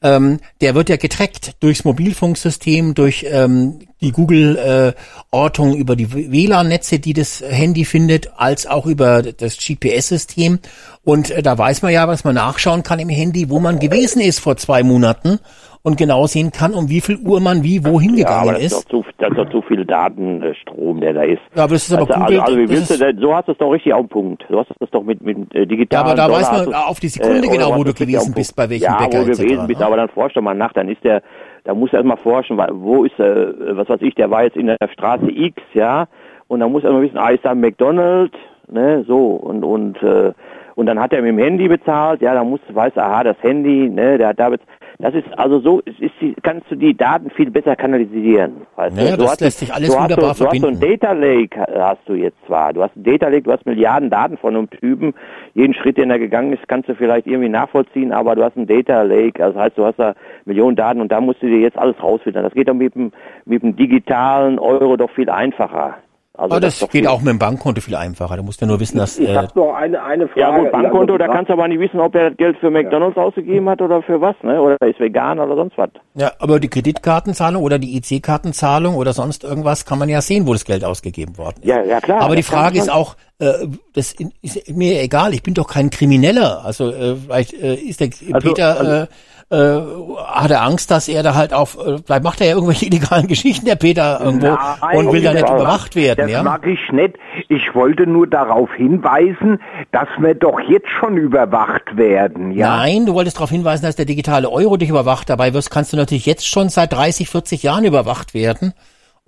ähm, 0.03 0.39
der 0.61 0.75
wird 0.75 0.89
ja 0.89 0.97
getrackt 0.97 1.57
durchs 1.61 1.85
Mobilfunksystem, 1.85 2.95
durch 2.95 3.27
ähm, 3.29 3.81
die 4.01 4.13
Google-Ortung 4.13 5.75
äh, 5.75 5.79
über 5.79 5.97
die 5.97 6.13
WLAN-Netze, 6.13 7.01
die 7.01 7.15
das 7.15 7.41
Handy 7.41 7.85
findet, 7.85 8.31
als 8.37 8.67
auch 8.67 8.87
über 8.87 9.23
das 9.23 9.57
GPS-System. 9.57 10.61
Und 11.03 11.31
äh, 11.31 11.43
da 11.43 11.59
weiß 11.59 11.83
man 11.83 11.93
ja, 11.93 12.07
was 12.07 12.25
man 12.25 12.37
nachschauen 12.37 12.85
kann 12.85 13.01
im 13.01 13.09
Handy, 13.09 13.51
wo 13.51 13.59
man 13.59 13.81
gewesen 13.81 14.21
ist 14.21 14.39
vor 14.39 14.57
zwei 14.57 14.83
Monaten 14.83 15.41
und 15.89 15.97
genau 15.97 16.27
sehen 16.27 16.53
kann, 16.53 16.75
um 16.75 16.89
wie 16.89 17.01
viel 17.01 17.19
Uhr 17.27 17.41
man 17.41 17.65
wie 17.65 17.85
wohin 17.85 18.15
gegangen 18.15 18.37
ja, 18.37 18.43
aber 18.43 18.53
das 18.53 18.63
ist. 18.63 18.93
Doch 18.93 19.03
zu, 19.03 19.05
das 19.19 19.31
ist 19.31 19.39
doch 19.39 19.51
zu 19.51 19.63
viel 19.63 19.85
Datenstrom, 19.85 21.01
der 21.01 21.15
da 21.15 21.23
ist. 21.23 21.41
Ja, 21.55 21.65
aber 21.65 21.73
das 21.73 21.89
ist 21.89 21.93
aber 21.93 22.03
also, 22.03 22.21
Google, 22.21 22.41
also, 22.41 22.53
also 22.53 22.59
wie 22.59 22.69
willst 22.69 22.91
du 22.91 22.99
denn, 22.99 23.19
so 23.19 23.35
hast 23.35 23.49
du 23.49 23.53
es 23.53 23.59
doch 23.59 23.71
richtig 23.73 23.93
auf 23.95 24.03
den 24.03 24.09
Punkt. 24.09 24.45
Du 24.49 24.59
hast 24.59 24.71
es 24.79 24.91
doch 24.91 25.03
mit, 25.03 25.23
mit 25.23 25.55
äh, 25.55 25.67
digitalen 25.67 26.07
Ja, 26.07 26.13
aber 26.13 26.15
da 26.15 26.27
Dollar 26.27 26.41
weiß 26.41 26.67
man 26.67 26.75
auf 26.75 27.01
die 27.01 27.09
Sekunde 27.09 27.49
äh, 27.49 27.51
genau, 27.51 27.77
wo 27.77 27.85
du 27.85 27.95
gewesen 27.95 28.35
bist, 28.35 28.55
bei 28.55 28.69
welchem 28.69 28.85
ja, 28.85 28.99
Bäcker 28.99 29.23
wo 29.23 29.25
du 29.25 29.33
gewesen 29.33 29.67
bist, 29.67 29.83
aber 29.83 29.97
dann 29.97 30.09
forsch 30.11 30.35
doch 30.35 30.43
mal 30.43 30.55
nach, 30.55 30.73
dann 30.75 30.89
ist 30.89 31.03
der, 31.03 31.23
da 31.65 31.75
musst 31.75 31.93
du 31.93 31.97
erstmal 31.97 32.19
forschen, 32.19 32.59
wo 32.59 33.05
ist, 33.05 33.19
äh, 33.19 33.77
was 33.77 33.89
weiß 33.89 34.03
ich, 34.03 34.15
der 34.15 34.31
war 34.31 34.45
jetzt 34.45 34.57
in 34.57 34.67
der 34.67 34.77
Straße 34.93 35.31
X, 35.31 35.63
ja, 35.75 36.07
und 36.49 36.61
dann 36.61 36.73
muss 36.73 36.85
er 36.85 36.93
mal 36.93 37.03
wissen, 37.03 37.19
ah, 37.19 37.31
ist 37.31 37.45
da 37.45 37.55
McDonald's, 37.55 38.37
ne, 38.71 39.05
so, 39.07 39.35
und, 39.35 39.65
und, 39.65 40.03
äh, 40.03 40.33
und 40.75 40.87
dann 40.87 41.01
hat 41.01 41.13
er 41.13 41.23
mit 41.23 41.31
dem 41.33 41.39
Handy 41.39 41.69
bezahlt, 41.69 42.23
ja, 42.23 42.35
dann 42.35 42.49
musst 42.49 42.63
du, 42.69 42.75
weißt, 42.75 42.99
aha, 42.99 43.25
das 43.25 43.37
Handy, 43.43 43.89
ne, 43.89 44.19
der 44.19 44.29
hat 44.29 44.39
da 44.39 44.51
bezahlt, 44.51 44.69
das 45.01 45.15
ist 45.15 45.27
also 45.39 45.61
so, 45.61 45.79
ist 45.81 46.13
die, 46.21 46.35
kannst 46.43 46.69
du 46.71 46.75
die 46.75 46.97
Daten 46.97 47.31
viel 47.31 47.53
besser 47.53 47.77
kanalisieren. 47.77 48.67
Weißt 48.75 48.97
naja, 48.97 49.13
du? 49.13 49.23
das 49.23 49.33
hast, 49.33 49.41
lässt 49.41 49.59
sich 49.61 49.73
alles 49.73 49.95
du 49.95 50.01
wunderbar 50.01 50.31
hast, 50.31 50.41
du, 50.41 50.45
verbinden. 50.45 50.67
Du 50.67 50.73
hast 50.73 50.81
so 50.81 50.87
ein 50.87 50.99
Data 50.99 51.13
Lake, 51.13 51.67
hast 51.79 52.01
du 52.07 52.15
jetzt 52.15 52.37
zwar. 52.47 52.73
Du 52.73 52.83
hast 52.83 52.97
ein 52.97 53.05
Data 53.05 53.29
Lake, 53.29 53.43
du 53.43 53.53
hast 53.53 53.65
Milliarden 53.65 54.11
Daten 54.11 54.37
von 54.37 54.57
einem 54.57 54.69
Typen. 54.69 55.15
Jeden 55.55 55.73
Schritt, 55.75 55.99
den 55.99 56.11
er 56.11 56.19
gegangen 56.19 56.53
ist, 56.53 56.67
kannst 56.67 56.89
du 56.89 56.97
vielleicht 56.97 57.29
irgendwie 57.29 57.49
nachvollziehen, 57.49 58.11
aber 58.11 58.35
du 58.35 58.43
hast 58.43 58.57
ein 58.57 58.67
Data 58.67 59.03
Lake, 59.03 59.43
also 59.43 59.55
das 59.55 59.67
heißt, 59.67 59.79
du 59.79 59.85
hast 59.85 59.99
da 60.01 60.15
Millionen 60.47 60.75
Daten 60.75 61.01
und 61.01 61.13
da 61.13 61.21
musst 61.21 61.43
du 61.43 61.47
dir 61.47 61.61
jetzt 61.61 61.79
alles 61.79 62.03
rausfiltern. 62.03 62.43
Das 62.43 62.55
geht 62.55 62.69
doch 62.69 62.75
mit 62.75 62.97
dem, 62.97 63.13
mit 63.45 63.63
dem 63.63 63.77
digitalen 63.77 64.59
Euro 64.59 64.97
doch 64.97 65.11
viel 65.11 65.31
einfacher. 65.31 65.99
Also 66.39 66.55
Aber 66.55 66.61
das, 66.61 66.79
das 66.79 66.89
geht 66.91 67.05
auch 67.09 67.19
mit 67.19 67.31
dem 67.31 67.41
Bankkonto 67.41 67.81
viel 67.81 67.97
einfacher. 67.97 68.37
Da 68.37 68.43
musst 68.45 68.63
du 68.63 68.67
nur 68.67 68.79
wissen, 68.79 68.97
dass. 68.97 69.19
Ich, 69.19 69.25
ich 69.25 69.31
äh, 69.31 69.37
habe 69.37 69.49
noch 69.57 69.75
eine, 69.75 70.01
eine 70.05 70.29
Frage. 70.29 70.41
Ja 70.41 70.57
gut, 70.57 70.71
Bankkonto, 70.71 71.19
da 71.19 71.27
kannst 71.27 71.49
du 71.49 71.55
aber 71.55 71.67
nicht 71.67 71.81
wissen, 71.81 71.99
ob 71.99 72.15
er 72.15 72.31
das 72.31 72.37
Geld 72.37 72.57
für 72.59 72.71
McDonalds 72.71 73.17
ja. 73.17 73.25
ausgegeben 73.25 73.69
hat 73.69 73.83
oder 73.83 74.03
für 74.03 74.21
was, 74.21 74.37
ne? 74.43 74.63
Oder 74.63 74.77
er 74.79 74.89
ist 74.89 75.01
vegan 75.01 75.41
oder 75.41 75.57
sonst 75.57 75.77
was. 75.77 75.91
Ja, 76.15 76.31
aber 76.39 76.61
die 76.61 76.69
Kreditkartenzahlung 76.69 77.61
oder 77.61 77.81
die 77.81 77.97
IC-Kartenzahlung 77.97 78.95
oder 78.95 79.13
sonst 79.13 79.43
irgendwas 79.43 79.85
kann 79.85 79.99
man 79.99 80.09
ja 80.09 80.21
sehen, 80.21 80.47
wo 80.47 80.53
das 80.53 80.65
Geld 80.65 80.85
ausgegeben 80.85 81.37
worden 81.39 81.57
ist. 81.61 81.67
Ja, 81.67 81.83
ja 81.83 82.01
klar. 82.01 82.21
Aber 82.21 82.37
die 82.37 82.45
Frage 82.45 82.79
ist 82.79 82.91
auch, 82.91 83.17
äh, 83.39 83.69
das 83.95 84.15
ist 84.43 84.69
mir 84.69 85.01
egal. 85.03 85.35
Ich 85.35 85.43
bin 85.43 85.55
doch 85.55 85.69
kein 85.69 85.91
Krimineller. 85.91 86.65
Also 86.65 86.91
äh, 86.91 87.17
vielleicht 87.17 87.55
äh, 87.55 87.75
ist 87.75 88.01
der 88.01 88.11
also, 88.33 88.49
Peter. 88.49 88.79
Also, 88.79 88.91
äh, 88.91 89.07
äh, 89.51 89.81
hat 90.27 90.51
er 90.51 90.63
Angst, 90.63 90.91
dass 90.91 91.09
er 91.09 91.23
da 91.23 91.35
halt 91.35 91.55
auf, 91.55 91.79
äh, 91.79 91.97
vielleicht 92.05 92.23
macht 92.23 92.41
er 92.43 92.49
ja 92.49 92.55
irgendwelche 92.55 92.85
illegalen 92.93 93.29
Geschichten, 93.29 93.65
der 93.65 93.77
Peter 93.77 94.21
irgendwo, 94.21 94.49
Nein, 94.49 94.97
und 94.97 95.13
will 95.13 95.23
da 95.23 95.33
nicht 95.33 95.49
überwacht 95.49 95.97
werden. 95.97 96.27
Das 96.27 96.31
ja? 96.31 96.43
mag 96.43 96.67
ich 96.67 96.93
nicht. 96.93 97.15
Ich 97.49 97.75
wollte 97.75 98.07
nur 98.07 98.27
darauf 98.27 98.71
hinweisen, 98.75 99.59
dass 99.91 100.09
wir 100.19 100.35
doch 100.35 100.61
jetzt 100.69 100.91
schon 101.01 101.17
überwacht 101.17 101.97
werden. 101.97 102.51
Ja? 102.51 102.77
Nein, 102.77 103.07
du 103.07 103.15
wolltest 103.15 103.39
darauf 103.39 103.51
hinweisen, 103.51 103.87
dass 103.87 103.97
der 103.97 104.05
digitale 104.05 104.51
Euro 104.51 104.77
dich 104.77 104.91
überwacht. 104.91 105.31
Dabei 105.31 105.55
wirst, 105.55 105.71
kannst 105.71 105.95
du 105.95 105.97
natürlich 105.97 106.27
jetzt 106.27 106.47
schon 106.47 106.69
seit 106.69 106.93
30, 106.93 107.31
40 107.31 107.63
Jahren 107.63 107.85
überwacht 107.85 108.35
werden. 108.35 108.75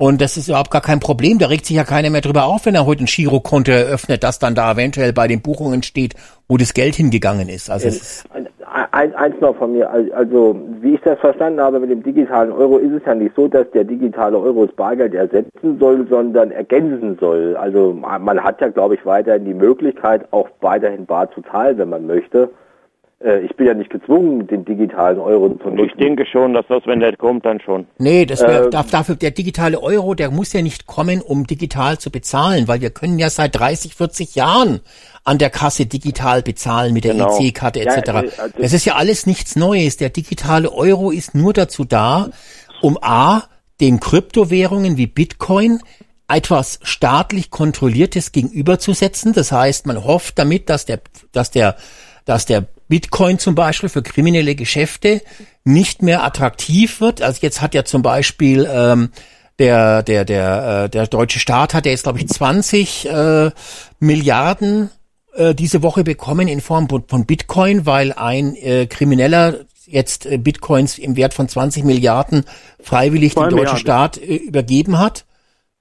Und 0.01 0.22
das 0.22 0.39
ist 0.39 0.48
überhaupt 0.48 0.70
gar 0.70 0.81
kein 0.81 0.98
Problem. 0.98 1.39
Da 1.39 1.48
regt 1.48 1.66
sich 1.66 1.77
ja 1.77 1.85
keiner 1.85 2.09
mehr 2.09 2.22
drüber 2.22 2.47
auf, 2.47 2.64
wenn 2.64 2.74
er 2.74 2.86
heute 2.86 3.05
ein 3.05 3.06
Girokonto 3.06 3.70
eröffnet, 3.70 4.24
das 4.24 4.39
dann 4.39 4.55
da 4.55 4.72
eventuell 4.72 5.12
bei 5.12 5.28
den 5.28 5.43
Buchungen 5.43 5.82
steht, 5.82 6.14
wo 6.48 6.56
das 6.56 6.72
Geld 6.72 6.94
hingegangen 6.94 7.51
ist. 7.51 7.68
Also 7.68 7.90
ein, 8.32 8.48
ein, 8.93 9.14
eins 9.14 9.39
noch 9.43 9.55
von 9.56 9.72
mir. 9.72 9.90
Also, 9.90 10.56
wie 10.81 10.94
ich 10.94 11.02
das 11.02 11.18
verstanden 11.18 11.60
habe 11.60 11.81
mit 11.81 11.90
dem 11.90 12.02
digitalen 12.02 12.51
Euro, 12.51 12.78
ist 12.78 12.94
es 12.94 13.02
ja 13.05 13.14
nicht 13.14 13.36
so, 13.36 13.47
dass 13.47 13.70
der 13.72 13.85
digitale 13.85 14.39
Euro 14.39 14.64
das 14.64 14.74
Bargeld 14.74 15.12
ersetzen 15.12 15.78
soll, 15.78 16.06
sondern 16.09 16.51
ergänzen 16.51 17.18
soll. 17.20 17.55
Also, 17.59 17.93
man 17.93 18.43
hat 18.43 18.59
ja, 18.62 18.68
glaube 18.68 18.94
ich, 18.94 19.05
weiterhin 19.05 19.44
die 19.44 19.52
Möglichkeit, 19.52 20.27
auch 20.31 20.48
weiterhin 20.62 21.05
bar 21.05 21.31
zu 21.32 21.43
zahlen, 21.43 21.77
wenn 21.77 21.90
man 21.90 22.06
möchte. 22.06 22.48
Äh, 23.22 23.40
ich 23.44 23.55
bin 23.56 23.66
ja 23.66 23.74
nicht 23.74 23.90
gezwungen, 23.90 24.47
den 24.47 24.64
digitalen 24.64 25.18
Euro 25.18 25.51
zu 25.51 25.68
nutzen. 25.68 25.84
Ich 25.84 25.92
denke 25.94 26.24
schon, 26.26 26.55
dass 26.55 26.66
das, 26.68 26.86
wenn 26.86 27.01
der 27.01 27.16
kommt, 27.16 27.44
dann 27.44 27.60
schon. 27.60 27.86
Nee, 27.98 28.24
das 28.24 28.40
wär, 28.40 28.64
ähm, 28.64 28.70
dafür, 28.70 29.14
der 29.14 29.30
digitale 29.30 29.80
Euro, 29.80 30.14
der 30.14 30.30
muss 30.30 30.52
ja 30.52 30.62
nicht 30.62 30.86
kommen, 30.86 31.20
um 31.20 31.47
digital 31.47 31.98
zu 31.98 32.10
bezahlen, 32.10 32.66
weil 32.66 32.80
wir 32.80 32.90
können 32.90 33.18
ja 33.18 33.28
seit 33.28 33.59
30, 33.59 33.94
40 33.94 34.34
Jahren 34.36 34.80
an 35.24 35.36
der 35.38 35.51
Kasse 35.51 35.84
digital 35.84 36.42
bezahlen 36.42 36.94
mit 36.94 37.05
der 37.05 37.12
genau. 37.12 37.38
EC-Karte 37.38 37.80
etc. 37.80 38.06
Ja, 38.06 38.14
also 38.14 38.59
das 38.59 38.72
ist 38.72 38.86
ja 38.86 38.94
alles 38.94 39.26
nichts 39.26 39.55
Neues. 39.55 39.98
Der 39.98 40.09
digitale 40.09 40.72
Euro 40.72 41.10
ist 41.10 41.34
nur 41.34 41.52
dazu 41.52 41.84
da, 41.84 42.30
um 42.80 42.97
A, 43.02 43.42
den 43.82 44.01
Kryptowährungen 44.01 44.97
wie 44.97 45.06
Bitcoin 45.06 45.80
etwas 46.26 46.78
staatlich 46.82 47.51
kontrolliertes 47.51 48.32
gegenüberzusetzen. 48.32 49.32
Das 49.34 49.52
heißt, 49.52 49.86
man 49.86 50.05
hofft 50.05 50.38
damit, 50.38 50.70
dass 50.70 50.86
der, 50.86 51.01
dass 51.32 51.51
der, 51.51 51.76
dass 52.24 52.47
der 52.47 52.66
Bitcoin 52.90 53.38
zum 53.38 53.54
Beispiel 53.54 53.88
für 53.88 54.02
kriminelle 54.02 54.54
Geschäfte 54.54 55.22
nicht 55.64 56.02
mehr 56.02 56.24
attraktiv 56.24 57.00
wird. 57.00 57.22
Also 57.22 57.38
jetzt 57.40 57.62
hat 57.62 57.72
ja 57.72 57.84
zum 57.84 58.02
Beispiel 58.02 58.68
ähm, 58.70 59.10
der 59.58 60.02
der 60.02 60.26
der 60.26 60.84
äh, 60.84 60.90
der 60.90 61.06
deutsche 61.06 61.38
Staat 61.38 61.72
hat 61.72 61.86
ja 61.86 61.92
jetzt 61.92 62.02
glaube 62.02 62.18
ich 62.18 62.28
20 62.28 63.08
äh, 63.08 63.50
Milliarden 64.00 64.90
äh, 65.34 65.54
diese 65.54 65.82
Woche 65.82 66.02
bekommen 66.04 66.48
in 66.48 66.60
Form 66.60 66.88
von 66.88 67.26
Bitcoin, 67.26 67.86
weil 67.86 68.12
ein 68.12 68.56
äh, 68.56 68.86
Krimineller 68.86 69.60
jetzt 69.86 70.26
äh, 70.26 70.36
Bitcoins 70.36 70.98
im 70.98 71.16
Wert 71.16 71.32
von 71.32 71.48
20 71.48 71.84
Milliarden 71.84 72.44
freiwillig 72.82 73.34
dem 73.34 73.50
deutschen 73.50 73.78
Staat 73.78 74.18
äh, 74.18 74.34
übergeben 74.36 74.98
hat. 74.98 75.24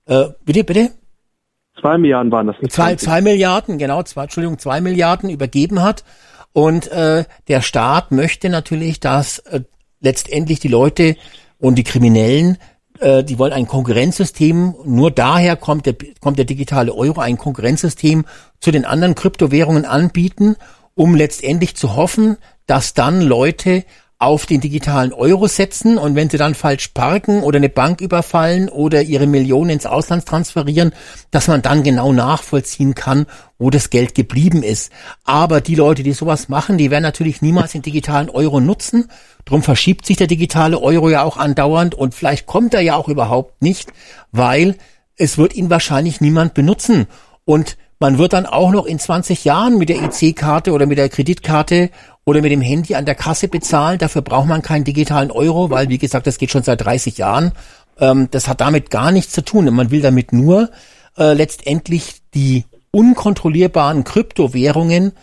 Äh, 0.05 0.25
bitte, 0.45 0.63
bitte? 0.63 0.91
Zwei 1.81 1.97
Milliarden 1.97 2.31
waren 2.31 2.47
das. 2.47 2.55
Nicht 2.61 2.73
zwei, 2.73 2.95
zwei 2.95 3.21
Milliarden, 3.21 3.77
genau, 3.77 4.03
zwei, 4.03 4.23
Entschuldigung, 4.23 4.59
zwei 4.59 4.81
Milliarden 4.81 5.29
übergeben 5.29 5.81
hat. 5.81 6.03
Und 6.53 6.87
äh, 6.87 7.25
der 7.47 7.61
Staat 7.61 8.11
möchte 8.11 8.49
natürlich, 8.49 8.99
dass 8.99 9.39
äh, 9.39 9.61
letztendlich 10.01 10.59
die 10.59 10.67
Leute 10.67 11.15
und 11.59 11.75
die 11.75 11.83
Kriminellen, 11.83 12.57
äh, 12.99 13.23
die 13.23 13.37
wollen 13.37 13.53
ein 13.53 13.67
Konkurrenzsystem, 13.67 14.75
nur 14.85 15.11
daher 15.11 15.55
kommt 15.55 15.85
der, 15.85 15.95
kommt 16.19 16.37
der 16.37 16.45
digitale 16.45 16.93
Euro, 16.93 17.21
ein 17.21 17.37
Konkurrenzsystem 17.37 18.25
zu 18.59 18.71
den 18.71 18.85
anderen 18.85 19.15
Kryptowährungen 19.15 19.85
anbieten, 19.85 20.55
um 20.95 21.15
letztendlich 21.15 21.75
zu 21.75 21.95
hoffen, 21.95 22.37
dass 22.65 22.93
dann 22.93 23.21
Leute 23.21 23.85
auf 24.19 24.45
den 24.45 24.59
digitalen 24.59 25.13
Euro 25.13 25.47
setzen 25.47 25.97
und 25.97 26.13
wenn 26.13 26.29
sie 26.29 26.37
dann 26.37 26.53
falsch 26.53 26.89
parken 26.89 27.41
oder 27.41 27.55
eine 27.55 27.69
Bank 27.69 28.01
überfallen 28.01 28.67
oder 28.67 29.01
ihre 29.01 29.27
Millionen 29.27 29.69
ins 29.69 29.85
Ausland 29.85 30.25
transferieren, 30.25 30.91
dass 31.31 31.47
man 31.47 31.61
dann 31.61 31.83
genau 31.83 32.11
nachvollziehen 32.11 32.95
kann, 32.95 33.27
wo 33.57 33.69
das 33.69 33.89
Geld 33.89 34.15
geblieben 34.15 34.61
ist. 34.61 34.91
Aber 35.23 35.61
die 35.61 35.75
Leute, 35.75 36.03
die 36.03 36.11
sowas 36.11 36.49
machen, 36.49 36.77
die 36.77 36.91
werden 36.91 37.03
natürlich 37.03 37.41
niemals 37.41 37.71
den 37.71 37.81
digitalen 37.81 38.29
Euro 38.29 38.59
nutzen. 38.59 39.09
Drum 39.45 39.63
verschiebt 39.63 40.05
sich 40.05 40.17
der 40.17 40.27
digitale 40.27 40.81
Euro 40.81 41.09
ja 41.09 41.23
auch 41.23 41.37
andauernd 41.37 41.95
und 41.95 42.13
vielleicht 42.13 42.45
kommt 42.45 42.73
er 42.73 42.81
ja 42.81 42.97
auch 42.97 43.07
überhaupt 43.07 43.61
nicht, 43.61 43.93
weil 44.33 44.75
es 45.15 45.37
wird 45.37 45.55
ihn 45.55 45.69
wahrscheinlich 45.69 46.19
niemand 46.19 46.53
benutzen. 46.53 47.07
Und 47.45 47.77
man 48.01 48.17
wird 48.17 48.33
dann 48.33 48.45
auch 48.45 48.71
noch 48.71 48.85
in 48.85 48.99
20 48.99 49.45
Jahren 49.45 49.77
mit 49.77 49.89
der 49.89 50.01
EC-Karte 50.01 50.73
oder 50.73 50.85
mit 50.85 50.97
der 50.97 51.09
Kreditkarte 51.09 51.89
oder 52.29 52.41
mit 52.41 52.51
dem 52.51 52.61
Handy 52.61 52.95
an 52.95 53.05
der 53.05 53.15
Kasse 53.15 53.47
bezahlen. 53.47 53.97
Dafür 53.97 54.21
braucht 54.21 54.47
man 54.47 54.61
keinen 54.61 54.83
digitalen 54.83 55.31
Euro, 55.31 55.69
weil, 55.69 55.89
wie 55.89 55.97
gesagt, 55.97 56.27
das 56.27 56.37
geht 56.37 56.51
schon 56.51 56.63
seit 56.63 56.81
30 56.81 57.17
Jahren. 57.17 57.51
Ähm, 57.99 58.27
das 58.31 58.47
hat 58.47 58.61
damit 58.61 58.89
gar 58.89 59.11
nichts 59.11 59.33
zu 59.33 59.43
tun. 59.43 59.65
man 59.73 59.91
will 59.91 60.01
damit 60.01 60.31
nur 60.31 60.69
äh, 61.17 61.33
letztendlich 61.33 62.21
die 62.33 62.65
unkontrollierbaren 62.91 64.03
Kryptowährungen 64.03 65.13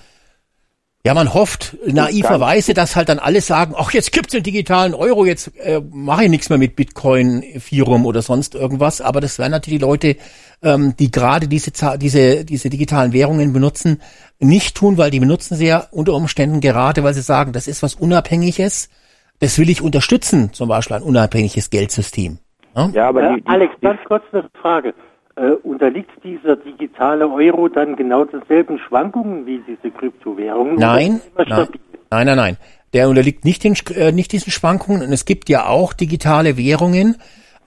ja, 1.07 1.15
man 1.15 1.35
hofft 1.35 1.77
naiverweise, 1.87 2.75
dass 2.75 2.97
halt 2.97 3.09
dann 3.09 3.21
alle 3.21 3.41
sagen, 3.41 3.77
ach, 3.79 3.93
jetzt 3.93 4.11
gibt's 4.11 4.33
den 4.33 4.43
digitalen 4.43 4.93
Euro, 4.93 5.25
jetzt 5.25 5.57
äh, 5.59 5.81
mache 5.93 6.25
ich 6.25 6.31
nichts 6.31 6.49
mehr 6.49 6.59
mit 6.59 6.75
Bitcoin, 6.75 7.45
Firum 7.61 8.07
oder 8.07 8.23
sonst 8.23 8.57
irgendwas. 8.57 9.01
Aber 9.01 9.21
das 9.21 9.39
werden 9.39 9.53
natürlich 9.53 9.79
die 9.79 9.85
Leute, 9.85 10.17
ähm, 10.63 10.95
die 10.99 11.11
gerade 11.11 11.49
diese, 11.49 11.71
diese, 11.99 12.45
diese 12.45 12.71
digitalen 12.71 13.13
Währungen 13.13 13.53
benutzen, 13.53 14.01
nicht 14.39 14.77
tun, 14.77 14.99
weil 14.99 15.11
die 15.11 15.21
benutzen 15.21 15.57
sie 15.57 15.67
ja 15.67 15.87
unter 15.91 16.15
Umständen 16.15 16.61
gerade, 16.61 17.05
weil 17.05 17.15
sie 17.15 17.23
sagen, 17.23 17.53
das 17.53 17.69
ist 17.69 17.83
was 17.83 17.95
Unabhängiges. 17.95 18.91
Das 19.39 19.59
will 19.59 19.69
ich 19.69 19.83
unterstützen, 19.83 20.53
zum 20.53 20.69
Beispiel 20.69 20.97
ein 20.97 21.03
unabhängiges 21.03 21.71
Geldsystem. 21.71 22.39
Ja, 22.75 22.89
ja 22.89 23.09
aber 23.09 23.35
die, 23.35 23.43
die, 23.43 23.47
Alex, 23.47 23.75
ganz 23.81 24.01
kurz 24.07 24.23
eine 24.33 24.49
Frage. 24.61 24.95
Äh, 25.39 25.51
unterliegt 25.65 26.11
dieser 26.25 26.57
digitale 26.57 27.31
Euro 27.31 27.69
dann 27.69 27.95
genau 27.97 28.25
denselben 28.25 28.79
Schwankungen 28.79 29.45
wie 29.45 29.63
diese 29.67 29.91
Kryptowährungen? 29.91 30.77
Nein, 30.77 31.21
nein, 31.37 31.69
nein, 32.11 32.27
nein, 32.27 32.37
nein. 32.37 32.57
Der 32.95 33.11
unterliegt 33.11 33.45
nicht, 33.45 33.63
den, 33.63 33.75
äh, 33.95 34.13
nicht 34.13 34.33
diesen 34.33 34.51
Schwankungen. 34.51 35.03
Und 35.03 35.13
es 35.13 35.27
gibt 35.27 35.51
ja 35.51 35.67
auch 35.67 35.93
digitale 35.93 36.57
Währungen, 36.57 37.17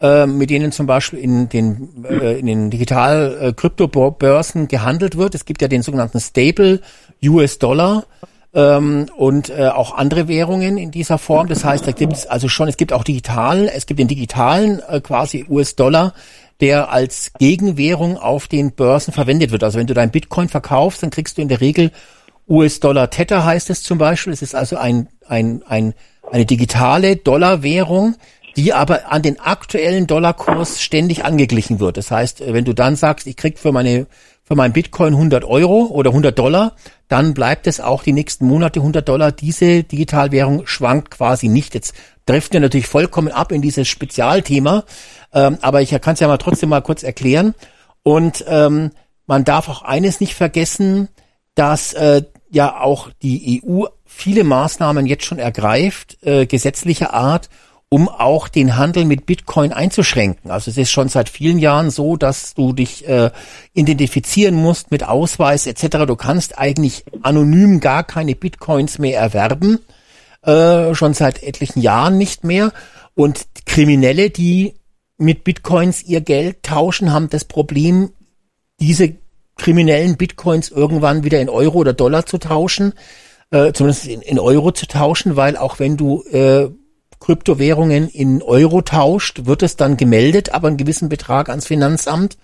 äh, 0.01 0.26
mit 0.26 0.49
denen 0.49 0.71
zum 0.71 0.85
Beispiel 0.85 1.19
in 1.19 1.49
den, 1.49 2.05
äh, 2.09 2.39
in 2.39 2.45
den 2.45 2.69
digital 2.69 3.38
äh, 3.41 3.53
Kryptobörsen 3.53 4.67
gehandelt 4.67 5.17
wird. 5.17 5.35
Es 5.35 5.45
gibt 5.45 5.61
ja 5.61 5.67
den 5.67 5.81
sogenannten 5.81 6.19
Stable 6.19 6.81
US-Dollar 7.23 8.05
ähm, 8.53 9.07
und 9.15 9.49
äh, 9.49 9.67
auch 9.67 9.95
andere 9.95 10.27
Währungen 10.27 10.77
in 10.77 10.91
dieser 10.91 11.17
Form. 11.17 11.47
Das 11.47 11.63
heißt, 11.63 11.85
da 11.85 11.91
gibt 11.91 12.13
es 12.13 12.26
also 12.27 12.47
schon, 12.47 12.67
es 12.67 12.77
gibt 12.77 12.93
auch 12.93 13.03
digital, 13.03 13.69
es 13.73 13.85
gibt 13.85 13.99
den 13.99 14.07
digitalen 14.07 14.81
äh, 14.88 15.01
quasi 15.01 15.45
US-Dollar, 15.49 16.13
der 16.61 16.91
als 16.91 17.31
Gegenwährung 17.39 18.17
auf 18.17 18.47
den 18.47 18.71
Börsen 18.71 19.13
verwendet 19.13 19.51
wird. 19.51 19.63
Also 19.63 19.80
wenn 19.80 19.88
du 19.88 19.93
dein 19.93 20.11
Bitcoin 20.11 20.49
verkaufst, 20.49 21.03
dann 21.03 21.09
kriegst 21.09 21.38
du 21.38 21.41
in 21.41 21.47
der 21.47 21.61
Regel 21.61 21.91
US-Dollar 22.49 23.11
Tether 23.11 23.45
heißt 23.45 23.69
es 23.69 23.84
zum 23.84 23.99
Beispiel. 23.99 24.34
Es 24.34 24.41
ist 24.41 24.55
also 24.55 24.76
ein, 24.76 25.07
ein, 25.27 25.61
ein, 25.67 25.93
eine 26.31 26.45
digitale 26.45 27.15
Dollarwährung, 27.15 28.15
die 28.60 28.73
aber 28.73 29.10
an 29.10 29.22
den 29.22 29.40
aktuellen 29.40 30.06
Dollarkurs 30.06 30.81
ständig 30.81 31.23
angeglichen 31.23 31.80
wird. 31.80 31.95
Das 31.95 32.11
heißt, 32.11 32.44
wenn 32.45 32.65
du 32.65 32.73
dann 32.73 32.98
sagst, 32.98 33.26
ich 33.26 33.38
krieg 33.38 33.57
für 33.57 33.72
meine 33.72 34.06
für 34.44 34.56
mein 34.56 34.73
Bitcoin 34.73 35.14
100 35.14 35.45
Euro 35.45 35.86
oder 35.86 36.10
100 36.10 36.38
Dollar, 36.38 36.76
dann 37.07 37.34
bleibt 37.34 37.68
es 37.68 37.80
auch 37.80 38.03
die 38.03 38.11
nächsten 38.11 38.48
Monate 38.48 38.80
100 38.80 39.07
Dollar. 39.07 39.31
Diese 39.31 39.84
Digitalwährung 39.84 40.68
schwankt 40.68 41.11
quasi 41.11 41.48
nicht. 41.48 41.73
Jetzt 41.73 41.94
trifft 42.26 42.53
ihr 42.53 42.60
natürlich 42.60 42.88
vollkommen 42.88 43.31
ab 43.31 43.53
in 43.53 43.61
dieses 43.61 43.88
Spezialthema, 43.88 44.84
ähm, 45.34 45.60
aber 45.61 45.81
ich 45.81 45.91
kann 46.02 46.15
es 46.15 46.19
ja 46.19 46.27
mal 46.27 46.38
trotzdem 46.38 46.69
mal 46.69 46.81
kurz 46.81 47.03
erklären. 47.03 47.53
Und 48.03 48.44
ähm, 48.48 48.91
man 49.26 49.45
darf 49.45 49.69
auch 49.69 49.84
eines 49.84 50.19
nicht 50.19 50.34
vergessen, 50.34 51.07
dass 51.56 51.94
äh, 51.94 52.23
ja 52.49 52.81
auch 52.81 53.10
die 53.22 53.61
EU 53.64 53.86
viele 54.03 54.44
Maßnahmen 54.44 55.06
jetzt 55.06 55.23
schon 55.26 55.40
ergreift, 55.40 56.18
äh, 56.23 56.45
gesetzlicher 56.45 57.14
Art, 57.14 57.49
um 57.90 58.07
auch 58.07 58.48
den 58.48 58.78
Handel 58.78 59.03
mit 59.06 59.26
Bitcoin 59.26 59.74
einzuschränken. 59.74 60.52
Also 60.52 60.70
es 60.70 60.78
ist 60.78 60.91
schon 60.91 61.10
seit 61.10 61.28
vielen 61.28 61.57
Jahren 61.57 61.90
so, 61.90 62.18
dass 62.18 62.53
du 62.53 62.72
dich 62.72 63.07
äh, 63.07 63.32
identifizieren 63.74 64.53
musst 64.56 64.91
mit 64.91 65.03
Ausweis 65.03 65.66
etc. 65.66 66.06
Du 66.06 66.16
kannst 66.16 66.60
eigentlich 66.60 67.03
anonym 67.24 67.80
gar 67.80 68.03
keine 68.03 68.36
Bitcoins 68.36 68.99
mehr 68.99 69.20
erwerben, 69.20 69.80
äh, 70.44 70.94
schon 70.94 71.16
seit 71.16 71.41
etlichen 71.41 71.82
Jahren 71.82 72.20
nicht 72.20 72.44
mehr. 72.44 72.72
Und 73.16 73.48
Kriminelle, 73.66 74.30
die 74.30 74.76
mit 75.18 75.44
Bitcoins 75.44 76.03
ihr 76.03 76.22
Geld 76.22 76.61
tauschen, 76.61 77.11
haben 77.11 77.30
das 77.30 77.44
Problem 77.44 78.11
diese 78.80 79.16
kriminellen 79.57 80.16
Bitcoins 80.16 80.70
irgendwann 80.70 81.24
wieder 81.24 81.41
in 81.41 81.49
Euro 81.49 81.80
oder 81.80 81.94
Dollar 81.94 82.26
zu 82.26 82.38
tauschen, 82.38 82.94
äh, 83.52 83.74
zumindest 83.74 84.06
in, 84.06 84.22
in 84.22 84.40
Euro 84.40 84.72
zu 84.72 84.88
tauschen, 84.88 85.36
weil 85.36 85.57
auch 85.57 85.80
wenn 85.80 85.98
du 85.98 86.24
äh, 86.32 86.70
Kryptowährungen 87.19 88.09
in 88.09 88.41
Euro 88.41 88.81
tauscht, 88.81 89.45
wird 89.45 89.63
es 89.63 89.75
dann 89.75 89.97
gemeldet, 89.97 90.53
aber 90.53 90.67
einen 90.67 90.77
gewissen 90.77 91.09
Betrag 91.09 91.49
ans 91.49 91.67
Finanzamt. 91.67 92.37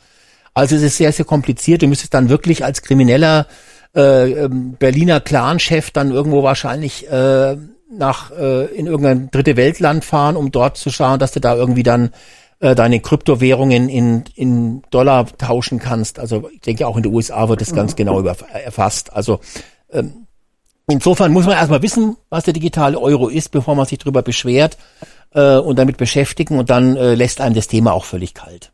Also 0.54 0.76
es 0.76 0.82
ist 0.82 0.98
sehr, 0.98 1.12
sehr 1.12 1.26
kompliziert. 1.26 1.82
Du 1.82 1.88
müsstest 1.88 2.14
dann 2.14 2.30
wirklich 2.30 2.64
als 2.64 2.82
krimineller 2.82 3.48
äh, 3.96 4.32
ähm, 4.32 4.76
Berliner 4.78 5.22
Clan-Chef 5.22 5.92
dann 5.92 6.12
irgendwo 6.12 6.44
wahrscheinlich 6.44 7.10
äh, 7.10 7.58
nach 7.90 8.32
äh, 8.32 8.66
in 8.66 8.88
irgendein 8.88 9.32
dritte 9.32 9.56
Weltland 9.56 10.04
fahren, 10.04 10.36
um 10.36 10.52
dort 10.52 10.78
zu 10.78 10.90
schauen, 10.92 11.20
dass 11.20 11.32
du 11.32 11.40
da 11.40 11.56
irgendwie 11.56 11.84
dann 11.84 12.12
äh, 12.60 12.76
deine 12.76 13.00
Kryptowährungen 13.00 13.90
in, 13.90 14.24
in 14.36 14.82
Dollar 14.92 15.26
tauschen 15.38 15.80
kannst. 15.80 16.20
Also 16.20 16.50
ich 16.54 16.62
denke 16.62 16.88
auch 16.88 16.98
in 16.98 17.04
den 17.04 17.14
USA 17.14 17.48
wird 17.50 17.62
das 17.62 17.74
ganz 17.74 17.94
mhm. 17.94 17.98
genau 17.98 18.20
über, 18.20 18.36
erfasst. 18.54 19.14
Also 19.14 19.40
ähm, 19.92 20.25
insofern 20.88 21.32
muss 21.32 21.46
man 21.46 21.56
erstmal 21.56 21.82
wissen, 21.82 22.18
was 22.30 22.44
der 22.44 22.54
digitale 22.54 23.00
Euro 23.00 23.28
ist, 23.28 23.50
bevor 23.50 23.76
man 23.76 23.86
sich 23.86 24.00
darüber 24.00 24.22
beschwert 24.22 24.78
äh, 25.34 25.58
und 25.58 25.80
damit 25.80 25.98
beschäftigen 25.98 26.60
und 26.60 26.70
dann 26.70 26.96
äh, 26.96 27.16
lässt 27.16 27.42
einem 27.42 27.56
das 27.56 27.68
Thema 27.68 27.94
auch 27.94 28.06
völlig 28.06 28.34
kalt. 28.34 28.72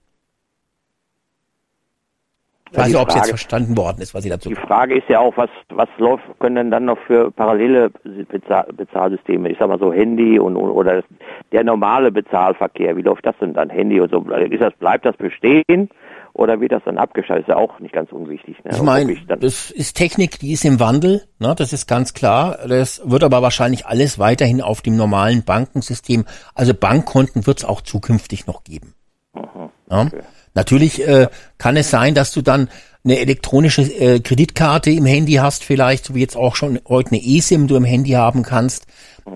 Ich 2.71 2.77
weiß 2.77 2.87
nicht, 2.87 2.97
ob 2.97 3.09
es 3.09 3.15
jetzt 3.15 3.29
verstanden 3.29 3.75
worden 3.75 4.01
ist, 4.01 4.13
was 4.13 4.23
Sie 4.23 4.29
dazu 4.29 4.47
Die 4.47 4.55
Frage 4.55 4.95
ist 4.95 5.09
ja 5.09 5.19
auch, 5.19 5.35
was, 5.35 5.49
was 5.69 5.89
läuft, 5.97 6.23
können 6.39 6.55
denn 6.55 6.71
dann 6.71 6.85
noch 6.85 6.97
für 6.99 7.29
parallele 7.29 7.89
Bezahl 8.29 8.65
Bezahlsysteme, 8.71 9.49
ich 9.49 9.57
sag 9.59 9.67
mal 9.67 9.77
so 9.77 9.91
Handy 9.91 10.39
und, 10.39 10.55
oder 10.55 11.03
der 11.51 11.65
normale 11.65 12.13
Bezahlverkehr, 12.13 12.95
wie 12.95 13.01
läuft 13.01 13.25
das 13.25 13.35
denn 13.41 13.53
dann? 13.53 13.69
Handy 13.69 13.99
und 13.99 14.09
so, 14.09 14.21
ist 14.21 14.63
das, 14.63 14.73
bleibt 14.75 15.05
das 15.05 15.17
bestehen? 15.17 15.89
Oder 16.33 16.59
wird 16.59 16.71
das 16.71 16.81
dann 16.85 16.97
abgeschaltet? 16.97 17.47
Ist 17.47 17.51
ja 17.51 17.57
auch 17.57 17.79
nicht 17.79 17.93
ganz 17.93 18.11
unwichtig. 18.11 18.57
Ne? 18.63 18.71
Ich 18.73 18.81
meine, 18.81 19.15
das 19.39 19.69
ist 19.69 19.95
Technik, 19.95 20.39
die 20.39 20.53
ist 20.53 20.63
im 20.63 20.79
Wandel, 20.79 21.23
ne? 21.39 21.53
das 21.57 21.73
ist 21.73 21.87
ganz 21.87 22.13
klar. 22.13 22.57
Das 22.67 23.01
wird 23.03 23.23
aber 23.23 23.41
wahrscheinlich 23.41 23.85
alles 23.85 24.17
weiterhin 24.17 24.61
auf 24.61 24.81
dem 24.81 24.95
normalen 24.95 25.43
Bankensystem, 25.43 26.25
also 26.55 26.73
Bankkonten 26.73 27.45
wird 27.47 27.59
es 27.59 27.65
auch 27.65 27.81
zukünftig 27.81 28.47
noch 28.47 28.63
geben. 28.63 28.95
Aha, 29.33 29.71
okay. 29.89 30.17
ja? 30.17 30.23
Natürlich 30.53 31.05
äh, 31.07 31.27
kann 31.57 31.77
es 31.77 31.89
sein, 31.89 32.13
dass 32.13 32.31
du 32.33 32.41
dann 32.41 32.69
eine 33.03 33.19
elektronische 33.19 33.81
äh, 33.81 34.19
Kreditkarte 34.19 34.91
im 34.91 35.05
Handy 35.05 35.33
hast, 35.33 35.63
vielleicht, 35.63 36.05
so 36.05 36.15
wie 36.15 36.19
jetzt 36.19 36.37
auch 36.37 36.55
schon 36.55 36.79
heute 36.87 37.11
eine 37.11 37.23
eSIM 37.23 37.67
du 37.67 37.75
im 37.75 37.83
Handy 37.83 38.11
haben 38.11 38.43
kannst. 38.43 38.85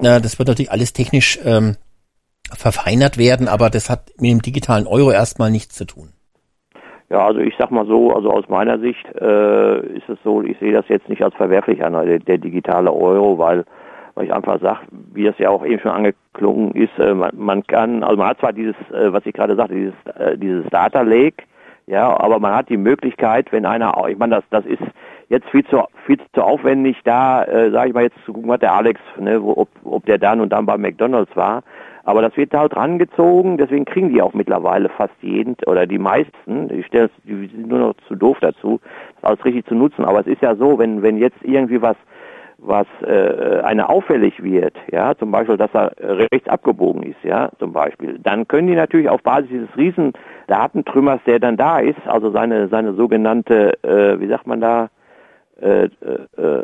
Äh, 0.01 0.21
das 0.21 0.37
wird 0.37 0.47
natürlich 0.47 0.71
alles 0.71 0.93
technisch 0.93 1.39
ähm, 1.43 1.75
verfeinert 2.53 3.17
werden, 3.17 3.47
aber 3.47 3.69
das 3.69 3.89
hat 3.89 4.11
mit 4.17 4.29
dem 4.29 4.41
digitalen 4.41 4.87
Euro 4.87 5.11
erstmal 5.11 5.51
nichts 5.51 5.75
zu 5.75 5.85
tun. 5.85 6.14
Ja, 7.09 7.27
also 7.27 7.39
ich 7.39 7.55
sag 7.57 7.71
mal 7.71 7.85
so, 7.85 8.11
also 8.13 8.31
aus 8.31 8.49
meiner 8.49 8.79
Sicht 8.79 9.05
äh, 9.21 9.79
ist 9.95 10.09
es 10.09 10.17
so, 10.23 10.41
ich 10.41 10.57
sehe 10.59 10.73
das 10.73 10.87
jetzt 10.87 11.07
nicht 11.07 11.21
als 11.23 11.35
verwerflich 11.35 11.83
an, 11.83 11.93
der, 11.93 12.19
der 12.19 12.37
digitale 12.37 12.91
Euro, 12.91 13.37
weil 13.37 13.63
weil 14.15 14.25
ich 14.25 14.33
einfach 14.33 14.59
sage, 14.61 14.79
wie 15.13 15.27
es 15.27 15.37
ja 15.37 15.49
auch 15.49 15.65
eben 15.65 15.81
schon 15.81 15.91
angeklungen 15.91 16.71
ist, 16.71 16.97
äh, 16.97 17.13
man, 17.13 17.31
man, 17.35 17.67
kann, 17.67 18.03
also 18.03 18.17
man 18.17 18.29
hat 18.29 18.39
zwar 18.39 18.53
dieses, 18.53 18.75
äh, 18.91 19.11
was 19.11 19.25
ich 19.25 19.33
gerade 19.33 19.55
sagte, 19.55 19.75
dieses, 19.75 19.93
äh, 20.17 20.37
dieses 20.37 20.65
Data 20.69 21.01
Lake, 21.01 21.43
ja, 21.87 22.17
aber 22.19 22.39
man 22.39 22.55
hat 22.55 22.69
die 22.69 22.77
Möglichkeit, 22.77 23.51
wenn 23.51 23.65
einer, 23.65 23.93
ich 24.07 24.17
meine, 24.17 24.35
das, 24.35 24.43
das 24.49 24.65
ist 24.65 24.81
jetzt 25.29 25.47
viel 25.49 25.65
zu, 25.65 25.83
viel 26.05 26.17
zu 26.33 26.41
aufwendig, 26.41 26.97
da, 27.03 27.43
äh, 27.43 27.71
sage 27.71 27.89
ich 27.89 27.93
mal 27.93 28.03
jetzt 28.03 28.17
zu 28.25 28.33
gucken, 28.33 28.49
was 28.49 28.59
der 28.59 28.73
Alex, 28.73 28.99
ne, 29.19 29.43
wo, 29.43 29.51
ob, 29.57 29.69
ob 29.83 30.05
der 30.05 30.17
dann 30.17 30.39
und 30.39 30.49
dann 30.49 30.65
bei 30.65 30.77
McDonalds 30.77 31.35
war, 31.35 31.61
aber 32.05 32.21
das 32.21 32.37
wird 32.37 32.53
halt 32.53 32.75
rangezogen, 32.75 33.57
deswegen 33.57 33.83
kriegen 33.83 34.09
die 34.09 34.21
auch 34.21 34.33
mittlerweile 34.33 34.89
fast 34.89 35.15
jeden 35.21 35.57
oder 35.65 35.87
die 35.87 35.97
meisten, 35.97 36.69
die, 36.69 36.83
stellen, 36.83 37.09
die 37.23 37.47
sind 37.47 37.67
nur 37.67 37.79
noch 37.79 37.93
zu 38.07 38.15
doof 38.15 38.37
dazu, 38.41 38.79
das 39.15 39.23
alles 39.23 39.43
richtig 39.43 39.65
zu 39.65 39.75
nutzen. 39.75 40.05
Aber 40.05 40.19
es 40.21 40.27
ist 40.27 40.41
ja 40.41 40.55
so, 40.55 40.77
wenn, 40.77 41.01
wenn 41.01 41.17
jetzt 41.17 41.43
irgendwie 41.43 41.81
was 41.81 41.97
was 42.57 42.87
äh, 43.05 43.61
eine 43.63 43.89
auffällig 43.89 44.41
wird, 44.41 44.75
ja, 44.91 45.13
zum 45.15 45.29
Beispiel, 45.29 45.57
dass 45.57 45.69
er 45.73 45.91
rechts 45.99 46.47
abgebogen 46.47 47.03
ist, 47.03 47.21
ja, 47.23 47.49
zum 47.59 47.73
Beispiel, 47.73 48.17
dann 48.23 48.47
können 48.47 48.67
die 48.67 48.75
natürlich 48.75 49.09
auf 49.09 49.21
Basis 49.21 49.49
dieses 49.49 49.77
riesen 49.77 50.13
Datentrümmers, 50.47 51.19
der 51.27 51.39
dann 51.39 51.57
da 51.57 51.79
ist, 51.79 51.99
also 52.05 52.31
seine 52.31 52.69
seine 52.69 52.93
sogenannte, 52.93 53.73
äh, 53.83 54.19
wie 54.19 54.27
sagt 54.27 54.47
man 54.47 54.61
da, 54.61 54.89
äh, 55.61 55.85
äh, 55.85 55.87
äh, 56.37 56.63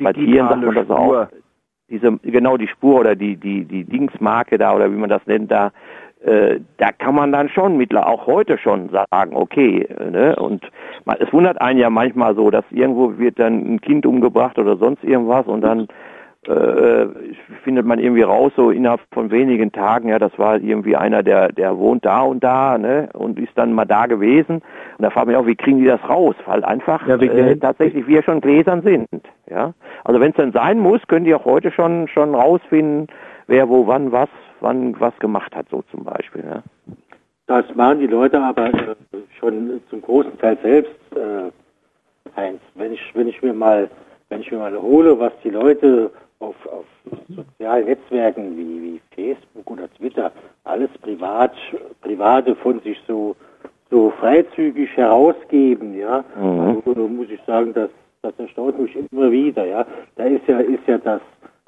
bei 0.00 0.12
Tieren 0.12 0.48
sagt 0.48 0.62
man 0.62 0.74
das 0.74 0.90
auch, 0.90 1.26
diese 1.88 2.18
genau 2.22 2.56
die 2.56 2.68
Spur 2.68 3.00
oder 3.00 3.14
die 3.14 3.36
die 3.36 3.64
die 3.64 3.84
Dingsmarke 3.84 4.58
da 4.58 4.74
oder 4.74 4.90
wie 4.90 4.96
man 4.96 5.10
das 5.10 5.26
nennt 5.26 5.50
da 5.50 5.72
äh, 6.24 6.60
da 6.78 6.90
kann 6.92 7.14
man 7.14 7.32
dann 7.32 7.50
schon 7.50 7.76
mittler 7.76 8.06
auch 8.06 8.26
heute 8.26 8.56
schon 8.56 8.88
sagen, 8.88 9.36
okay, 9.36 9.86
ne? 10.10 10.34
Und 10.36 10.64
es 11.18 11.30
wundert 11.34 11.60
einen 11.60 11.78
ja 11.78 11.90
manchmal 11.90 12.34
so, 12.34 12.50
dass 12.50 12.64
irgendwo 12.70 13.18
wird 13.18 13.38
dann 13.38 13.74
ein 13.74 13.80
Kind 13.80 14.06
umgebracht 14.06 14.58
oder 14.58 14.76
sonst 14.78 15.04
irgendwas 15.04 15.46
und 15.46 15.60
dann 15.60 15.86
äh, 16.48 17.06
findet 17.62 17.86
man 17.86 17.98
irgendwie 17.98 18.22
raus, 18.22 18.52
so 18.56 18.70
innerhalb 18.70 19.00
von 19.12 19.30
wenigen 19.30 19.72
Tagen, 19.72 20.08
ja, 20.08 20.18
das 20.18 20.38
war 20.38 20.58
irgendwie 20.58 20.96
einer, 20.96 21.22
der, 21.22 21.52
der 21.52 21.76
wohnt 21.78 22.04
da 22.04 22.22
und 22.22 22.42
da, 22.42 22.78
ne, 22.78 23.08
und 23.12 23.38
ist 23.38 23.56
dann 23.56 23.72
mal 23.72 23.84
da 23.84 24.06
gewesen. 24.06 24.56
Und 24.56 25.02
da 25.02 25.10
fragt 25.10 25.26
man 25.26 25.36
auch, 25.36 25.46
wie 25.46 25.56
kriegen 25.56 25.78
die 25.78 25.86
das 25.86 26.00
raus? 26.08 26.34
Weil 26.46 26.64
einfach 26.64 27.06
ja, 27.06 27.16
äh, 27.16 27.56
tatsächlich 27.56 28.06
wir 28.06 28.22
schon 28.22 28.40
Gläsern 28.40 28.82
sind, 28.82 29.08
ja. 29.50 29.72
Also 30.04 30.20
wenn 30.20 30.30
es 30.30 30.36
dann 30.36 30.52
sein 30.52 30.78
muss, 30.78 31.00
können 31.08 31.24
die 31.24 31.34
auch 31.34 31.44
heute 31.44 31.70
schon, 31.70 32.08
schon 32.08 32.34
rausfinden, 32.34 33.08
wer 33.46 33.68
wo 33.68 33.86
wann 33.86 34.12
was 34.12 34.28
wann 34.60 34.98
was 34.98 35.16
gemacht 35.18 35.54
hat, 35.54 35.66
so 35.70 35.82
zum 35.90 36.04
Beispiel. 36.04 36.44
Ja. 36.44 36.62
Das 37.46 37.74
machen 37.74 38.00
die 38.00 38.06
Leute 38.06 38.40
aber 38.40 38.68
äh, 38.68 38.94
schon 39.38 39.82
zum 39.90 40.00
großen 40.00 40.36
Teil 40.38 40.58
selbst, 40.62 40.96
äh, 41.14 41.50
Heinz. 42.36 42.60
Wenn 42.74 42.94
ich, 42.94 43.00
wenn 43.14 43.28
ich 43.28 43.42
mir 43.42 43.52
mal, 43.52 43.90
wenn 44.30 44.40
ich 44.40 44.50
mir 44.50 44.58
mal 44.58 44.80
hole, 44.80 45.18
was 45.18 45.32
die 45.44 45.50
Leute 45.50 46.10
auf, 46.40 46.54
auf 46.66 46.84
sozialen 47.28 47.86
Netzwerken 47.86 48.56
wie, 48.56 48.82
wie 48.82 49.00
Facebook 49.14 49.70
oder 49.70 49.92
Twitter 49.94 50.32
alles 50.64 50.90
privat, 51.02 51.52
private 52.02 52.54
von 52.56 52.80
sich 52.80 52.98
so, 53.06 53.36
so 53.90 54.10
freizügig 54.18 54.90
herausgeben, 54.96 55.96
ja, 55.98 56.24
mhm. 56.40 56.82
also, 56.86 57.08
muss 57.08 57.30
ich 57.30 57.40
sagen, 57.46 57.72
das, 57.74 57.90
das 58.22 58.32
erstaunt 58.38 58.78
mich 58.78 58.96
immer 58.96 59.30
wieder, 59.30 59.66
ja. 59.66 59.86
Da 60.16 60.24
ist 60.24 60.46
ja, 60.46 60.58
ist 60.58 60.86
ja 60.86 60.98
das 60.98 61.20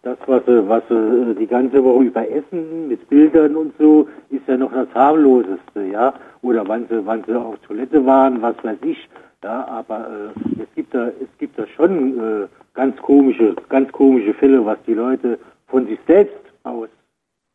das, 0.07 0.19
was 0.27 0.45
sie, 0.47 0.69
was 0.69 0.83
sie 0.89 1.35
die 1.35 1.49
ganze 1.49 1.83
Woche 1.83 2.05
über 2.05 2.31
essen, 2.31 2.87
mit 2.87 3.09
Bildern 3.09 3.57
und 3.57 3.75
so, 3.77 4.07
ist 4.31 4.47
ja 4.47 4.57
noch 4.57 4.73
das 4.73 4.87
harmloseste, 4.95 5.83
ja. 5.91 6.15
Oder 6.43 6.67
wann 6.69 6.87
sie, 6.89 7.05
wann 7.05 7.25
sie 7.27 7.35
auf 7.35 7.59
Toilette 7.67 8.07
waren, 8.07 8.41
was 8.41 8.55
weiß 8.63 8.79
ich. 8.85 9.09
Ja, 9.45 9.67
aber 9.69 10.33
äh, 10.35 10.63
es 10.63 10.75
gibt 10.75 10.95
da, 10.95 11.09
es 11.09 11.39
gibt 11.39 11.59
da 11.59 11.67
schon 11.69 12.19
äh, 12.19 12.47
ganz 12.75 12.97
komische, 13.03 13.55
ganz 13.69 13.91
komische 13.93 14.35
Fälle, 14.35 14.65
was 14.65 14.79
die 14.87 14.95
Leute 14.95 15.39
von 15.69 15.87
sich 15.87 15.99
selbst 16.07 16.37
aus 16.65 16.89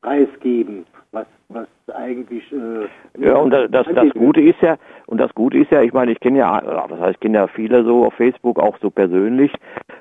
preisgeben, 0.02 0.86
was, 1.12 1.26
was 1.50 1.68
eigentlich. 1.94 2.44
Äh, 2.52 2.88
ja, 3.24 3.36
und 3.36 3.52
das, 3.52 3.70
das, 3.72 3.88
das 3.94 4.10
Gute 4.14 4.42
ist 4.42 4.62
ja, 4.62 4.78
und 5.08 5.20
das 5.20 5.34
Gute 5.36 5.60
ist 5.60 5.72
ja, 5.72 5.82
ich 5.82 5.94
meine, 5.94 6.12
ich 6.12 6.20
kenne 6.20 6.40
ja, 6.40 6.62
das 6.62 7.00
heißt, 7.00 7.14
ich 7.16 7.20
kenne 7.20 7.38
ja 7.38 7.48
viele 7.48 7.84
so 7.84 8.06
auf 8.06 8.14
Facebook 8.14 8.60
auch 8.60 8.78
so 8.82 8.90
persönlich, 8.90 9.52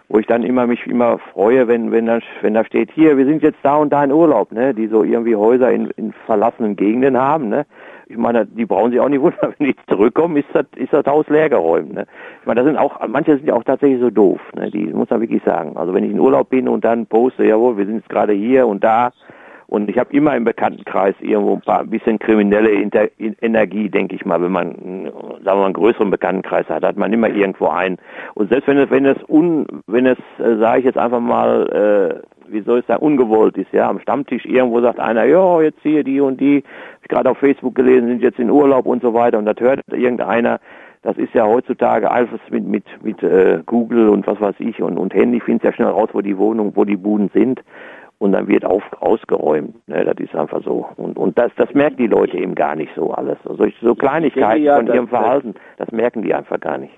wo 0.08 0.18
ich 0.18 0.26
dann 0.26 0.42
immer 0.42 0.66
mich 0.66 0.86
immer 0.86 1.18
freue, 1.18 1.68
wenn 1.68 1.92
wenn 1.92 2.06
da 2.06 2.20
wenn 2.40 2.54
da 2.54 2.64
steht, 2.64 2.90
hier, 2.92 3.16
wir 3.16 3.26
sind 3.26 3.42
jetzt 3.42 3.58
da 3.62 3.76
und 3.76 3.92
da 3.92 4.04
in 4.04 4.12
Urlaub, 4.12 4.52
ne, 4.52 4.74
die 4.74 4.86
so 4.86 5.02
irgendwie 5.04 5.36
Häuser 5.36 5.70
in, 5.70 5.90
in 5.96 6.12
verlassenen 6.12 6.76
Gegenden 6.76 7.18
haben, 7.18 7.48
ne. 7.48 7.66
Ich 8.10 8.16
meine, 8.16 8.44
die 8.44 8.66
brauchen 8.66 8.90
sich 8.90 8.98
auch 8.98 9.08
nicht 9.08 9.20
wundern, 9.20 9.54
wenn 9.58 9.68
die 9.68 9.76
zurückkommen, 9.88 10.36
ist 10.36 10.48
das, 10.52 10.66
ist 10.76 10.92
das 10.92 11.06
Haus 11.06 11.28
leer 11.28 11.48
geräumt. 11.48 11.94
Ne? 11.94 12.06
Ich 12.40 12.46
meine, 12.46 12.60
das 12.60 12.66
sind 12.66 12.76
auch, 12.76 12.98
manche 13.06 13.36
sind 13.36 13.46
ja 13.46 13.54
auch 13.54 13.62
tatsächlich 13.62 14.00
so 14.00 14.10
doof, 14.10 14.40
ne? 14.56 14.70
die 14.70 14.86
muss 14.86 15.10
man 15.10 15.20
wirklich 15.20 15.42
sagen. 15.44 15.76
Also 15.76 15.94
wenn 15.94 16.04
ich 16.04 16.10
in 16.10 16.18
Urlaub 16.18 16.50
bin 16.50 16.68
und 16.68 16.84
dann 16.84 17.06
poste, 17.06 17.44
jawohl, 17.44 17.76
wir 17.76 17.86
sind 17.86 17.96
jetzt 17.96 18.08
gerade 18.08 18.32
hier 18.32 18.66
und 18.66 18.82
da, 18.82 19.12
und 19.70 19.88
ich 19.88 19.98
habe 19.98 20.12
immer 20.12 20.36
im 20.36 20.42
Bekanntenkreis 20.42 21.14
irgendwo 21.20 21.54
ein 21.54 21.60
paar 21.60 21.82
ein 21.82 21.90
bisschen 21.90 22.18
kriminelle 22.18 22.70
Inter 22.70 23.06
Energie, 23.18 23.88
denke 23.88 24.16
ich 24.16 24.24
mal. 24.24 24.42
Wenn 24.42 24.50
man, 24.50 24.72
sagen 24.72 25.44
wir 25.44 25.54
mal, 25.54 25.64
einen 25.66 25.74
größeren 25.74 26.10
Bekanntenkreis 26.10 26.68
hat, 26.68 26.82
hat 26.82 26.96
man 26.96 27.12
immer 27.12 27.28
irgendwo 27.28 27.68
einen. 27.68 27.96
Und 28.34 28.50
selbst 28.50 28.66
wenn 28.66 28.78
es, 28.78 28.90
wenn 28.90 29.06
es 29.06 29.18
un, 29.28 29.68
wenn 29.86 30.06
es, 30.06 30.18
äh, 30.40 30.56
sage 30.56 30.80
ich 30.80 30.86
jetzt 30.86 30.98
einfach 30.98 31.20
mal, 31.20 32.20
äh, 32.20 32.39
wie 32.52 32.62
soll 32.62 32.80
ich 32.80 32.86
sagen, 32.86 33.02
ungewollt 33.02 33.56
ist, 33.56 33.72
ja, 33.72 33.88
am 33.88 34.00
Stammtisch 34.00 34.44
irgendwo 34.44 34.80
sagt 34.80 35.00
einer, 35.00 35.24
ja, 35.24 35.60
jetzt 35.60 35.80
hier 35.82 36.04
die 36.04 36.20
und 36.20 36.40
die, 36.40 36.58
hab 36.58 37.02
ich 37.02 37.08
gerade 37.08 37.30
auf 37.30 37.38
Facebook 37.38 37.74
gelesen, 37.74 38.08
sind 38.08 38.22
jetzt 38.22 38.38
in 38.38 38.50
Urlaub 38.50 38.86
und 38.86 39.02
so 39.02 39.14
weiter. 39.14 39.38
Und 39.38 39.46
das 39.46 39.56
hört 39.58 39.80
irgendeiner, 39.92 40.60
das 41.02 41.16
ist 41.16 41.32
ja 41.34 41.46
heutzutage 41.46 42.10
alles 42.10 42.28
mit 42.50 42.66
mit 42.66 42.84
mit 43.02 43.22
äh, 43.22 43.60
Google 43.64 44.08
und 44.08 44.26
was 44.26 44.40
weiß 44.40 44.56
ich 44.58 44.82
und 44.82 44.98
und 44.98 45.14
Handy 45.14 45.40
findet 45.40 45.64
ja 45.64 45.72
schnell 45.72 45.88
raus, 45.88 46.10
wo 46.12 46.20
die 46.20 46.36
Wohnung, 46.36 46.72
wo 46.74 46.84
die 46.84 46.96
Buden 46.96 47.30
sind 47.32 47.62
und 48.20 48.32
dann 48.32 48.48
wird 48.48 48.66
auf, 48.66 48.82
ausgeräumt. 49.00 49.88
Ne, 49.88 50.04
das 50.04 50.16
ist 50.18 50.36
einfach 50.36 50.62
so. 50.62 50.86
Und, 50.96 51.16
und 51.16 51.38
das, 51.38 51.50
das 51.56 51.72
merken 51.72 51.96
die 51.96 52.06
Leute 52.06 52.36
eben 52.36 52.54
gar 52.54 52.76
nicht 52.76 52.92
so 52.94 53.12
alles. 53.12 53.38
Also 53.46 53.66
so 53.80 53.94
Kleinigkeiten 53.94 54.62
ja, 54.62 54.76
von 54.76 54.86
ihrem 54.86 55.08
Verhalten, 55.08 55.54
das 55.78 55.90
merken 55.90 56.22
die 56.22 56.34
einfach 56.34 56.60
gar 56.60 56.76
nicht. 56.76 56.92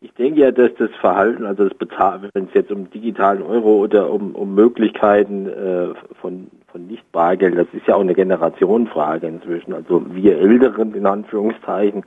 Ich 0.00 0.14
denke 0.14 0.40
ja, 0.40 0.52
dass 0.52 0.70
das 0.78 0.90
Verhalten, 1.00 1.44
also 1.44 1.68
das 1.68 1.76
Bezahlen, 1.76 2.30
wenn 2.32 2.44
es 2.44 2.54
jetzt 2.54 2.70
um 2.70 2.88
digitalen 2.88 3.42
Euro 3.42 3.78
oder 3.78 4.12
um, 4.12 4.34
um 4.36 4.54
Möglichkeiten 4.54 5.48
äh, 5.48 5.88
von, 6.20 6.46
von 6.70 6.86
Nicht-Bargeld, 6.86 7.58
das 7.58 7.66
ist 7.72 7.86
ja 7.88 7.96
auch 7.96 8.00
eine 8.00 8.14
Generationenfrage 8.14 9.26
inzwischen. 9.26 9.74
Also 9.74 10.04
wir 10.14 10.38
Älteren, 10.38 10.94
in 10.94 11.04
Anführungszeichen, 11.04 12.04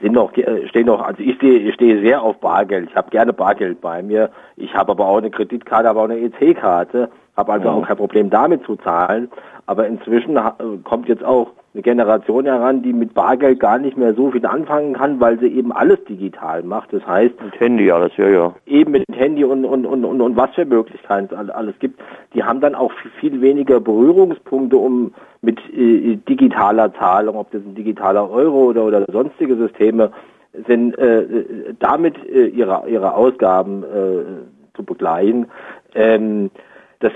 sind 0.00 0.12
noch, 0.12 0.36
äh, 0.36 0.66
stehen 0.66 0.86
noch, 0.86 1.02
also 1.02 1.22
ich 1.22 1.36
stehe, 1.36 1.60
ich 1.60 1.74
stehe 1.74 2.00
sehr 2.00 2.20
auf 2.20 2.40
Bargeld. 2.40 2.88
Ich 2.90 2.96
habe 2.96 3.10
gerne 3.10 3.32
Bargeld 3.32 3.80
bei 3.80 4.02
mir. 4.02 4.30
Ich 4.56 4.74
habe 4.74 4.90
aber 4.90 5.06
auch 5.06 5.18
eine 5.18 5.30
Kreditkarte, 5.30 5.88
aber 5.88 6.00
auch 6.00 6.10
eine 6.10 6.18
EC-Karte. 6.18 7.10
Habe 7.36 7.52
also 7.52 7.70
mhm. 7.70 7.76
auch 7.76 7.86
kein 7.86 7.96
Problem 7.96 8.28
damit 8.28 8.64
zu 8.64 8.74
zahlen. 8.74 9.30
Aber 9.66 9.86
inzwischen 9.86 10.36
kommt 10.82 11.08
jetzt 11.08 11.24
auch 11.24 11.52
eine 11.76 11.82
Generation 11.82 12.46
heran, 12.46 12.82
die 12.82 12.94
mit 12.94 13.12
Bargeld 13.12 13.60
gar 13.60 13.78
nicht 13.78 13.98
mehr 13.98 14.14
so 14.14 14.30
viel 14.30 14.46
anfangen 14.46 14.94
kann, 14.94 15.20
weil 15.20 15.38
sie 15.38 15.48
eben 15.48 15.72
alles 15.72 16.02
digital 16.04 16.62
macht. 16.62 16.90
Das 16.94 17.06
heißt 17.06 17.34
mit 17.42 17.60
Handy 17.60 17.90
alles, 17.90 18.16
ja 18.16 18.28
ja. 18.28 18.54
Eben 18.64 18.92
mit 18.92 19.04
Handy 19.12 19.44
und 19.44 19.66
und 19.66 19.84
und 19.84 20.04
und, 20.06 20.20
und 20.22 20.36
was 20.36 20.54
für 20.54 20.64
Möglichkeiten 20.64 21.28
es 21.34 21.50
alles 21.50 21.74
gibt. 21.78 22.00
Die 22.32 22.42
haben 22.42 22.62
dann 22.62 22.74
auch 22.74 22.90
viel, 22.92 23.10
viel 23.20 23.40
weniger 23.42 23.78
Berührungspunkte, 23.78 24.78
um 24.78 25.12
mit 25.42 25.60
äh, 25.76 26.16
digitaler 26.26 26.94
Zahlung, 26.94 27.36
ob 27.36 27.50
das 27.50 27.60
ein 27.60 27.74
digitaler 27.74 28.30
Euro 28.30 28.70
oder 28.70 28.84
oder 28.86 29.04
sonstige 29.12 29.56
Systeme 29.56 30.12
sind, 30.66 30.96
äh, 30.96 31.26
damit 31.78 32.16
äh, 32.26 32.46
ihre 32.46 32.84
ihre 32.88 33.14
Ausgaben 33.14 33.82
äh, 33.82 34.74
zu 34.74 34.82
begleichen. 34.82 35.46
Ähm, 35.94 36.50
das 37.00 37.12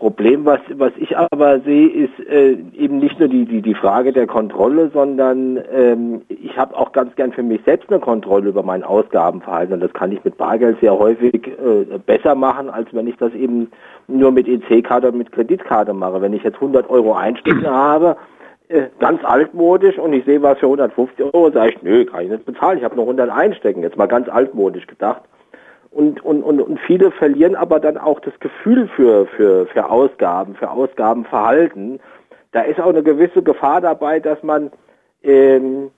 Problem, 0.00 0.46
was, 0.46 0.60
was 0.76 0.92
ich 0.96 1.14
aber 1.18 1.60
sehe, 1.60 1.86
ist 1.90 2.26
äh, 2.26 2.52
eben 2.72 3.00
nicht 3.00 3.20
nur 3.20 3.28
die, 3.28 3.44
die, 3.44 3.60
die 3.60 3.74
Frage 3.74 4.14
der 4.14 4.26
Kontrolle, 4.26 4.90
sondern 4.94 5.62
ähm, 5.70 6.22
ich 6.30 6.56
habe 6.56 6.74
auch 6.74 6.92
ganz 6.92 7.14
gern 7.16 7.34
für 7.34 7.42
mich 7.42 7.60
selbst 7.66 7.90
eine 7.90 8.00
Kontrolle 8.00 8.48
über 8.48 8.62
mein 8.62 8.82
Ausgabenverhalten. 8.82 9.74
Und 9.74 9.80
das 9.80 9.92
kann 9.92 10.10
ich 10.10 10.24
mit 10.24 10.38
Bargeld 10.38 10.80
sehr 10.80 10.98
häufig 10.98 11.46
äh, 11.48 11.98
besser 12.06 12.34
machen, 12.34 12.70
als 12.70 12.88
wenn 12.94 13.08
ich 13.08 13.16
das 13.18 13.34
eben 13.34 13.70
nur 14.08 14.32
mit 14.32 14.48
EC-Karte 14.48 15.08
und 15.08 15.18
mit 15.18 15.32
Kreditkarte 15.32 15.92
mache. 15.92 16.22
Wenn 16.22 16.32
ich 16.32 16.44
jetzt 16.44 16.56
100 16.56 16.88
Euro 16.88 17.12
einstecken 17.12 17.66
habe, 17.70 18.16
äh, 18.68 18.84
ganz 19.00 19.22
altmodisch 19.22 19.98
und 19.98 20.14
ich 20.14 20.24
sehe 20.24 20.40
was 20.40 20.58
für 20.60 20.66
150 20.66 21.26
Euro, 21.26 21.50
sage 21.50 21.72
ich, 21.72 21.82
nö, 21.82 22.06
kann 22.06 22.24
ich 22.24 22.30
nicht 22.30 22.46
bezahlen, 22.46 22.78
ich 22.78 22.84
habe 22.84 22.96
nur 22.96 23.04
100 23.04 23.28
einstecken. 23.28 23.82
Jetzt 23.82 23.98
mal 23.98 24.08
ganz 24.08 24.30
altmodisch 24.30 24.86
gedacht. 24.86 25.24
Und, 25.90 26.24
und, 26.24 26.42
und, 26.42 26.60
und 26.60 26.78
viele 26.86 27.10
verlieren 27.10 27.56
aber 27.56 27.80
dann 27.80 27.98
auch 27.98 28.20
das 28.20 28.38
Gefühl 28.38 28.88
für, 28.94 29.26
für, 29.26 29.66
für 29.66 29.90
Ausgaben, 29.90 30.54
für 30.54 30.70
Ausgabenverhalten. 30.70 32.00
Da 32.52 32.62
ist 32.62 32.80
auch 32.80 32.90
eine 32.90 33.02
gewisse 33.02 33.42
Gefahr 33.42 33.80
dabei, 33.80 34.20
dass 34.20 34.40
man 34.42 34.70
ähm, 35.22 35.90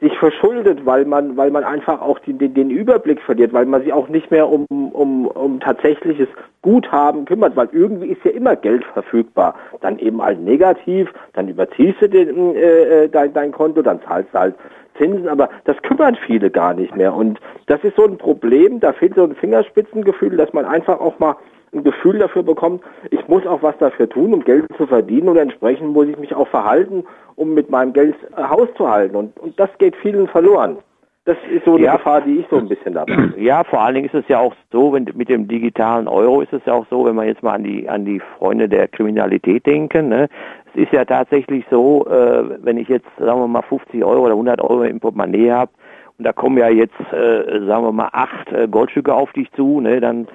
sich 0.00 0.16
verschuldet, 0.18 0.86
weil 0.86 1.04
man, 1.04 1.36
weil 1.36 1.50
man 1.50 1.64
einfach 1.64 2.00
auch 2.00 2.20
den, 2.20 2.38
den, 2.38 2.54
den 2.54 2.70
Überblick 2.70 3.20
verliert, 3.20 3.52
weil 3.52 3.66
man 3.66 3.82
sich 3.82 3.92
auch 3.92 4.08
nicht 4.08 4.30
mehr 4.30 4.48
um, 4.48 4.64
um, 4.68 5.26
um 5.26 5.58
tatsächliches 5.58 6.28
Guthaben 6.62 7.24
kümmert, 7.24 7.56
weil 7.56 7.68
irgendwie 7.72 8.08
ist 8.08 8.24
ja 8.24 8.30
immer 8.30 8.54
Geld 8.54 8.84
verfügbar. 8.84 9.56
Dann 9.80 9.98
eben 9.98 10.22
halt 10.22 10.40
negativ, 10.40 11.12
dann 11.32 11.48
überziehst 11.48 12.00
du 12.00 12.08
den, 12.08 12.54
äh, 12.54 13.04
äh 13.04 13.08
dein, 13.08 13.32
dein 13.32 13.50
Konto, 13.50 13.82
dann 13.82 14.00
zahlst 14.02 14.32
du 14.32 14.38
halt 14.38 14.54
Zinsen, 14.98 15.28
aber 15.28 15.48
das 15.64 15.76
kümmern 15.82 16.16
viele 16.26 16.50
gar 16.50 16.74
nicht 16.74 16.94
mehr. 16.94 17.14
Und 17.14 17.40
das 17.66 17.82
ist 17.82 17.96
so 17.96 18.04
ein 18.04 18.18
Problem, 18.18 18.78
da 18.80 18.92
fehlt 18.92 19.16
so 19.16 19.24
ein 19.24 19.34
Fingerspitzengefühl, 19.34 20.36
dass 20.36 20.52
man 20.52 20.64
einfach 20.64 21.00
auch 21.00 21.18
mal 21.18 21.36
ein 21.72 21.84
Gefühl 21.84 22.18
dafür 22.18 22.42
bekommt, 22.42 22.82
ich 23.10 23.26
muss 23.28 23.46
auch 23.46 23.62
was 23.62 23.76
dafür 23.78 24.08
tun, 24.08 24.32
um 24.32 24.44
Geld 24.44 24.64
zu 24.76 24.86
verdienen 24.86 25.28
und 25.28 25.36
entsprechend 25.36 25.92
muss 25.92 26.06
ich 26.06 26.18
mich 26.18 26.34
auch 26.34 26.48
verhalten, 26.48 27.04
um 27.38 27.54
mit 27.54 27.70
meinem 27.70 27.92
Geld 27.92 28.16
äh, 28.36 28.42
Haus 28.42 28.68
zu 28.76 28.88
halten. 28.88 29.16
Und, 29.16 29.38
und 29.38 29.58
das 29.58 29.70
geht 29.78 29.96
vielen 29.96 30.26
verloren. 30.28 30.78
Das 31.24 31.36
ist 31.50 31.64
so 31.66 31.74
eine 31.74 31.84
ja. 31.84 31.96
Gefahr, 31.96 32.22
die 32.22 32.38
ich 32.38 32.46
so 32.50 32.56
ein 32.56 32.68
bisschen 32.68 32.94
dabei. 32.94 33.14
Ja, 33.36 33.62
vor 33.62 33.82
allen 33.82 33.94
Dingen 33.94 34.06
ist 34.06 34.14
es 34.14 34.26
ja 34.28 34.38
auch 34.38 34.54
so, 34.72 34.94
wenn 34.94 35.06
mit 35.14 35.28
dem 35.28 35.46
digitalen 35.46 36.08
Euro 36.08 36.40
ist 36.40 36.54
es 36.54 36.62
ja 36.64 36.72
auch 36.72 36.86
so, 36.88 37.04
wenn 37.04 37.16
wir 37.16 37.24
jetzt 37.24 37.42
mal 37.42 37.52
an 37.52 37.64
die 37.64 37.86
an 37.86 38.06
die 38.06 38.20
Freunde 38.38 38.66
der 38.66 38.88
Kriminalität 38.88 39.66
denken. 39.66 40.08
Ne? 40.08 40.28
Es 40.72 40.84
ist 40.84 40.92
ja 40.92 41.04
tatsächlich 41.04 41.66
so, 41.70 42.06
äh, 42.06 42.64
wenn 42.64 42.78
ich 42.78 42.88
jetzt 42.88 43.06
sagen 43.18 43.40
wir 43.40 43.46
mal 43.46 43.62
50 43.62 44.02
Euro 44.02 44.22
oder 44.22 44.32
100 44.32 44.62
Euro 44.62 44.84
im 44.84 45.00
Portemonnaie 45.00 45.52
habe 45.52 45.70
und 46.16 46.24
da 46.26 46.32
kommen 46.32 46.56
ja 46.56 46.70
jetzt 46.70 46.98
äh, 47.12 47.66
sagen 47.66 47.84
wir 47.84 47.92
mal 47.92 48.08
acht 48.12 48.50
äh, 48.52 48.66
Goldstücke 48.66 49.12
auf 49.14 49.30
dich 49.32 49.52
zu, 49.52 49.80
ne, 49.80 50.00
dann 50.00 50.28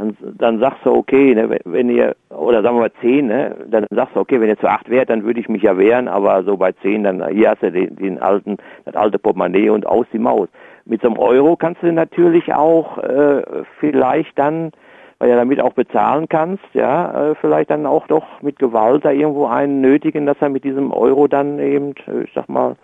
dann, 0.00 0.16
dann 0.38 0.60
sagst 0.60 0.84
du, 0.84 0.92
okay, 0.92 1.34
ne, 1.34 1.58
wenn 1.64 1.90
ihr, 1.90 2.16
oder 2.30 2.62
sagen 2.62 2.76
wir 2.76 2.82
mal 2.82 2.92
zehn, 3.00 3.26
ne, 3.26 3.54
dann 3.66 3.86
sagst 3.90 4.16
du, 4.16 4.20
okay, 4.20 4.40
wenn 4.40 4.48
ihr 4.48 4.58
zu 4.58 4.68
acht 4.68 4.88
wärt, 4.88 5.10
dann 5.10 5.24
würde 5.24 5.40
ich 5.40 5.48
mich 5.48 5.62
ja 5.62 5.76
wehren, 5.76 6.08
aber 6.08 6.42
so 6.44 6.56
bei 6.56 6.72
zehn, 6.72 7.04
dann 7.04 7.26
hier 7.28 7.50
hast 7.50 7.62
du 7.62 7.70
den, 7.70 7.94
den 7.96 8.20
alten, 8.20 8.56
das 8.86 8.96
alte 8.96 9.18
Portemonnaie 9.18 9.68
und 9.70 9.86
aus 9.86 10.06
die 10.12 10.18
Maus. 10.18 10.48
Mit 10.86 11.02
so 11.02 11.08
einem 11.08 11.18
Euro 11.18 11.56
kannst 11.56 11.82
du 11.82 11.92
natürlich 11.92 12.52
auch 12.54 12.98
äh, 12.98 13.42
vielleicht 13.78 14.38
dann, 14.38 14.72
weil 15.18 15.30
du 15.30 15.36
damit 15.36 15.60
auch 15.60 15.74
bezahlen 15.74 16.28
kannst, 16.28 16.64
ja, 16.72 17.30
äh, 17.30 17.34
vielleicht 17.34 17.70
dann 17.70 17.84
auch 17.84 18.06
doch 18.06 18.40
mit 18.40 18.58
Gewalt 18.58 19.04
da 19.04 19.10
irgendwo 19.10 19.46
einen 19.46 19.82
nötigen, 19.82 20.24
dass 20.24 20.38
er 20.40 20.48
mit 20.48 20.64
diesem 20.64 20.92
Euro 20.92 21.28
dann 21.28 21.58
eben, 21.58 21.94
äh, 22.06 22.22
ich 22.24 22.32
sag 22.34 22.48
mal, 22.48 22.76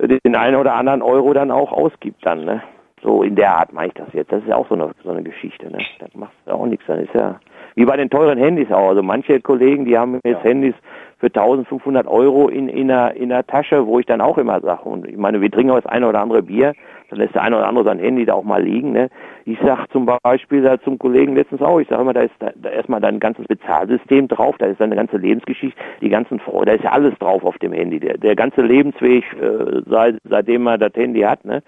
den 0.00 0.34
einen 0.34 0.56
oder 0.56 0.74
anderen 0.74 1.02
Euro 1.02 1.34
dann 1.34 1.50
auch 1.50 1.70
ausgibt 1.70 2.24
dann, 2.24 2.44
ne? 2.46 2.62
So 3.02 3.22
in 3.22 3.34
der 3.34 3.56
Art 3.56 3.72
mache 3.72 3.88
ich 3.88 3.94
das 3.94 4.12
jetzt. 4.12 4.30
Das 4.30 4.42
ist 4.42 4.48
ja 4.48 4.56
auch 4.56 4.68
so 4.68 4.74
eine, 4.74 4.90
so 5.02 5.10
eine 5.10 5.22
Geschichte. 5.22 5.70
Ne? 5.70 5.78
Da 5.98 6.06
machst 6.14 6.36
du 6.46 6.52
auch 6.52 6.66
nichts. 6.66 6.86
Dann 6.86 7.00
ist 7.00 7.14
ja 7.14 7.40
wie 7.74 7.84
bei 7.84 7.96
den 7.96 8.10
teuren 8.10 8.38
Handys 8.38 8.70
auch. 8.70 8.90
Also 8.90 9.02
manche 9.02 9.40
Kollegen, 9.40 9.84
die 9.84 9.98
haben 9.98 10.20
jetzt 10.24 10.44
ja. 10.44 10.50
Handys 10.50 10.74
für 11.18 11.26
1500 11.26 12.06
Euro 12.06 12.48
in, 12.48 12.68
in, 12.68 12.90
einer, 12.90 13.14
in 13.14 13.32
einer 13.32 13.46
Tasche, 13.46 13.86
wo 13.86 13.98
ich 13.98 14.06
dann 14.06 14.20
auch 14.20 14.38
immer 14.38 14.60
sage, 14.60 14.82
und 14.82 15.06
ich 15.06 15.16
meine, 15.16 15.40
wir 15.40 15.50
trinken 15.50 15.70
auch 15.70 15.80
das 15.80 15.86
eine 15.86 16.08
oder 16.08 16.20
andere 16.20 16.42
Bier, 16.42 16.74
dann 17.10 17.18
lässt 17.20 17.34
der 17.34 17.42
eine 17.42 17.58
oder 17.58 17.68
andere 17.68 17.84
sein 17.84 18.00
Handy 18.00 18.24
da 18.24 18.34
auch 18.34 18.42
mal 18.42 18.62
liegen. 18.62 18.92
Ne? 18.92 19.08
Ich 19.44 19.58
sag 19.64 19.86
zum 19.92 20.08
Beispiel 20.24 20.62
da 20.62 20.80
zum 20.80 20.98
Kollegen 20.98 21.36
letztens 21.36 21.62
auch, 21.62 21.78
ich 21.78 21.88
sage 21.88 22.02
immer, 22.02 22.12
da 22.12 22.22
ist 22.22 22.34
da, 22.40 22.50
da 22.56 22.70
erstmal 22.70 23.00
dein 23.00 23.20
ganzes 23.20 23.46
Bezahlsystem 23.46 24.28
drauf, 24.28 24.56
da 24.58 24.66
ist 24.66 24.80
deine 24.80 24.96
ganze 24.96 25.16
Lebensgeschichte, 25.16 25.80
die 26.00 26.08
ganzen 26.08 26.40
Freude, 26.40 26.66
da 26.66 26.72
ist 26.72 26.84
ja 26.84 26.90
alles 26.92 27.16
drauf 27.18 27.44
auf 27.44 27.56
dem 27.58 27.72
Handy. 27.72 28.00
Der, 28.00 28.18
der 28.18 28.34
ganze 28.34 28.62
Lebensweg, 28.62 29.24
äh, 29.40 29.82
seit, 29.86 30.16
seitdem 30.28 30.62
man 30.62 30.80
das 30.80 30.92
Handy 30.94 31.20
hat, 31.20 31.44
ne? 31.44 31.62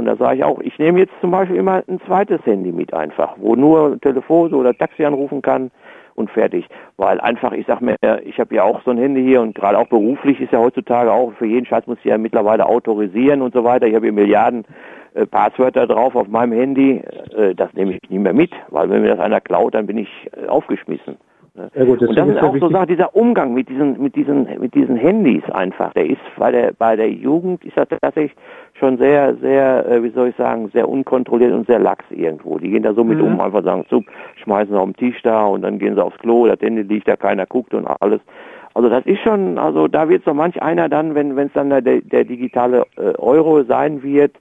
Und 0.00 0.06
da 0.06 0.16
sage 0.16 0.38
ich 0.38 0.44
auch, 0.44 0.60
ich 0.60 0.78
nehme 0.78 0.98
jetzt 1.00 1.12
zum 1.20 1.30
Beispiel 1.30 1.56
immer 1.56 1.82
ein 1.86 2.00
zweites 2.06 2.40
Handy 2.46 2.72
mit 2.72 2.94
einfach, 2.94 3.34
wo 3.36 3.54
nur 3.54 4.00
Telefon 4.00 4.54
oder 4.54 4.72
Taxi 4.72 5.04
anrufen 5.04 5.42
kann 5.42 5.70
und 6.14 6.30
fertig. 6.30 6.66
Weil 6.96 7.20
einfach, 7.20 7.52
ich 7.52 7.66
sag 7.66 7.82
mir, 7.82 7.96
ich 8.24 8.40
habe 8.40 8.54
ja 8.54 8.62
auch 8.62 8.80
so 8.82 8.92
ein 8.92 8.96
Handy 8.96 9.22
hier 9.22 9.42
und 9.42 9.54
gerade 9.54 9.76
auch 9.76 9.88
beruflich 9.88 10.40
ist 10.40 10.54
ja 10.54 10.58
heutzutage 10.58 11.12
auch, 11.12 11.34
für 11.34 11.44
jeden 11.44 11.66
Scheiß 11.66 11.86
muss 11.86 11.98
ich 11.98 12.06
ja 12.06 12.16
mittlerweile 12.16 12.64
autorisieren 12.64 13.42
und 13.42 13.52
so 13.52 13.62
weiter. 13.62 13.88
Ich 13.88 13.94
habe 13.94 14.06
hier 14.06 14.14
Milliarden 14.14 14.64
äh, 15.12 15.26
Passwörter 15.26 15.86
drauf 15.86 16.16
auf 16.16 16.28
meinem 16.28 16.52
Handy. 16.52 17.02
Äh, 17.36 17.54
das 17.54 17.70
nehme 17.74 17.92
ich 17.92 18.08
nicht 18.08 18.22
mehr 18.22 18.32
mit, 18.32 18.52
weil 18.70 18.88
wenn 18.88 19.02
mir 19.02 19.16
das 19.16 19.20
einer 19.20 19.42
klaut, 19.42 19.74
dann 19.74 19.86
bin 19.86 19.98
ich 19.98 20.08
äh, 20.32 20.46
aufgeschmissen. 20.46 21.18
Ne? 21.54 21.70
Ja 21.74 21.84
gut, 21.84 22.00
und 22.02 22.16
das 22.16 22.28
ist 22.28 22.42
auch 22.42 22.56
so 22.56 22.70
Sache, 22.70 22.86
dieser 22.86 23.14
Umgang 23.14 23.54
mit 23.54 23.68
diesen, 23.68 24.00
mit 24.00 24.14
diesen, 24.16 24.46
mit 24.60 24.74
diesen 24.74 24.96
Handys 24.96 25.42
einfach, 25.50 25.92
der 25.94 26.06
ist 26.08 26.20
bei 26.36 26.50
der, 26.50 26.72
bei 26.78 26.96
der 26.96 27.10
Jugend 27.10 27.64
ist 27.64 27.76
das 27.76 27.88
tatsächlich 27.88 28.34
schon 28.74 28.98
sehr, 28.98 29.36
sehr, 29.36 29.86
äh, 29.86 30.02
wie 30.02 30.10
soll 30.10 30.28
ich 30.28 30.36
sagen, 30.36 30.70
sehr 30.72 30.88
unkontrolliert 30.88 31.52
und 31.52 31.66
sehr 31.66 31.78
lax 31.78 32.04
irgendwo. 32.10 32.58
Die 32.58 32.70
gehen 32.70 32.82
da 32.82 32.94
so 32.94 33.04
mit 33.04 33.18
mhm. 33.18 33.24
um, 33.24 33.40
einfach 33.40 33.64
sagen, 33.64 33.84
so, 33.90 34.02
schmeißen 34.42 34.72
sie 34.72 34.78
auf 34.78 34.86
den 34.86 34.96
Tisch 34.96 35.22
da 35.22 35.46
und 35.46 35.62
dann 35.62 35.78
gehen 35.78 35.94
sie 35.94 36.04
aufs 36.04 36.18
Klo, 36.18 36.46
das 36.46 36.60
Handy 36.60 36.82
liegt 36.82 37.08
da, 37.08 37.16
keiner 37.16 37.46
guckt 37.46 37.74
und 37.74 37.86
alles. 38.00 38.20
Also 38.74 38.88
das 38.88 39.04
ist 39.04 39.20
schon, 39.20 39.58
also 39.58 39.88
da 39.88 40.08
wird 40.08 40.24
so 40.24 40.32
manch 40.32 40.62
einer 40.62 40.88
dann, 40.88 41.14
wenn 41.14 41.36
es 41.36 41.52
dann 41.54 41.70
der, 41.70 41.82
der 41.82 42.24
digitale 42.24 42.84
äh, 42.96 43.16
Euro 43.18 43.64
sein 43.64 44.02
wird, 44.02 44.36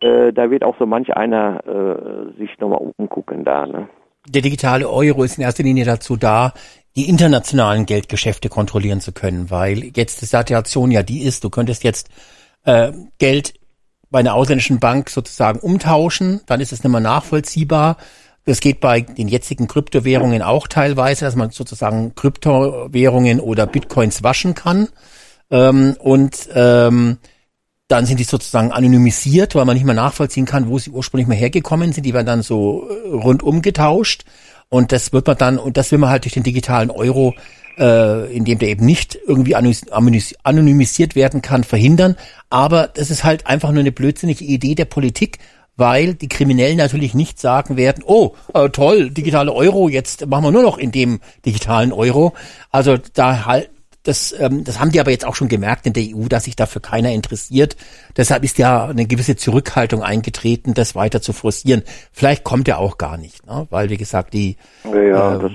äh, 0.00 0.32
da 0.32 0.50
wird 0.50 0.64
auch 0.64 0.76
so 0.78 0.86
manch 0.86 1.16
einer 1.16 1.60
äh, 1.66 2.38
sich 2.38 2.58
nochmal 2.60 2.80
umgucken 2.96 3.44
da, 3.44 3.66
ne? 3.66 3.88
Der 4.28 4.42
digitale 4.42 4.88
Euro 4.88 5.24
ist 5.24 5.38
in 5.38 5.44
erster 5.44 5.62
Linie 5.62 5.84
dazu 5.84 6.16
da, 6.16 6.52
die 6.96 7.08
internationalen 7.08 7.86
Geldgeschäfte 7.86 8.48
kontrollieren 8.48 9.00
zu 9.00 9.12
können, 9.12 9.50
weil 9.50 9.92
jetzt 9.94 10.22
die 10.22 10.26
Situation 10.26 10.90
ja 10.90 11.02
die 11.02 11.22
ist, 11.22 11.44
du 11.44 11.50
könntest 11.50 11.84
jetzt 11.84 12.08
äh, 12.64 12.92
Geld 13.18 13.54
bei 14.10 14.20
einer 14.20 14.34
ausländischen 14.34 14.80
Bank 14.80 15.10
sozusagen 15.10 15.58
umtauschen, 15.58 16.40
dann 16.46 16.60
ist 16.60 16.72
es 16.72 16.82
nicht 16.82 16.90
mehr 16.90 17.00
nachvollziehbar. 17.00 17.98
Das 18.44 18.60
geht 18.60 18.80
bei 18.80 19.00
den 19.00 19.28
jetzigen 19.28 19.66
Kryptowährungen 19.66 20.40
auch 20.40 20.68
teilweise, 20.68 21.24
dass 21.24 21.34
man 21.34 21.50
sozusagen 21.50 22.14
Kryptowährungen 22.14 23.40
oder 23.40 23.66
Bitcoins 23.66 24.22
waschen 24.22 24.54
kann. 24.54 24.88
Ähm, 25.50 25.96
und 25.98 26.48
ähm, 26.54 27.18
dann 27.88 28.06
sind 28.06 28.18
die 28.18 28.24
sozusagen 28.24 28.72
anonymisiert, 28.72 29.54
weil 29.54 29.64
man 29.64 29.74
nicht 29.76 29.86
mehr 29.86 29.94
nachvollziehen 29.94 30.44
kann, 30.44 30.68
wo 30.68 30.78
sie 30.78 30.90
ursprünglich 30.90 31.28
mal 31.28 31.36
hergekommen 31.36 31.92
sind. 31.92 32.04
Die 32.04 32.14
werden 32.14 32.26
dann 32.26 32.42
so 32.42 32.88
äh, 32.88 33.08
rundum 33.14 33.62
getauscht. 33.62 34.24
Und 34.68 34.90
das 34.90 35.12
wird 35.12 35.26
man 35.26 35.38
dann, 35.38 35.58
und 35.58 35.76
das 35.76 35.92
will 35.92 35.98
man 35.98 36.10
halt 36.10 36.24
durch 36.24 36.34
den 36.34 36.42
digitalen 36.42 36.90
Euro, 36.90 37.34
äh, 37.78 38.34
indem 38.34 38.58
der 38.58 38.68
eben 38.68 38.84
nicht 38.84 39.16
irgendwie 39.26 39.54
anonymisiert 39.54 41.14
werden 41.14 41.42
kann, 41.42 41.62
verhindern. 41.62 42.16
Aber 42.50 42.88
das 42.88 43.10
ist 43.10 43.22
halt 43.22 43.46
einfach 43.46 43.70
nur 43.70 43.80
eine 43.80 43.92
blödsinnige 43.92 44.44
Idee 44.44 44.74
der 44.74 44.86
Politik, 44.86 45.38
weil 45.76 46.14
die 46.14 46.28
Kriminellen 46.28 46.78
natürlich 46.78 47.14
nicht 47.14 47.38
sagen 47.38 47.76
werden, 47.76 48.02
oh, 48.04 48.34
äh, 48.54 48.70
toll, 48.70 49.10
digitale 49.10 49.52
Euro, 49.52 49.88
jetzt 49.88 50.26
machen 50.26 50.44
wir 50.44 50.50
nur 50.50 50.62
noch 50.62 50.78
in 50.78 50.90
dem 50.90 51.20
digitalen 51.44 51.92
Euro. 51.92 52.32
Also 52.70 52.96
da 53.14 53.44
halt, 53.44 53.70
das, 54.06 54.38
ähm, 54.38 54.64
das 54.64 54.80
haben 54.80 54.90
die 54.90 55.00
aber 55.00 55.10
jetzt 55.10 55.26
auch 55.26 55.34
schon 55.34 55.48
gemerkt 55.48 55.86
in 55.86 55.92
der 55.92 56.04
EU, 56.04 56.28
dass 56.28 56.44
sich 56.44 56.56
dafür 56.56 56.82
keiner 56.82 57.12
interessiert. 57.12 57.76
Deshalb 58.16 58.44
ist 58.44 58.58
ja 58.58 58.86
eine 58.86 59.06
gewisse 59.06 59.36
Zurückhaltung 59.36 60.02
eingetreten, 60.02 60.74
das 60.74 60.94
weiter 60.94 61.20
zu 61.20 61.32
forcieren. 61.32 61.82
Vielleicht 62.12 62.44
kommt 62.44 62.68
er 62.68 62.78
auch 62.78 62.98
gar 62.98 63.16
nicht, 63.16 63.46
ne? 63.46 63.66
weil 63.70 63.90
wie 63.90 63.96
gesagt 63.96 64.32
die. 64.34 64.56
Ja, 64.84 65.34
ähm, 65.34 65.40
das 65.40 65.52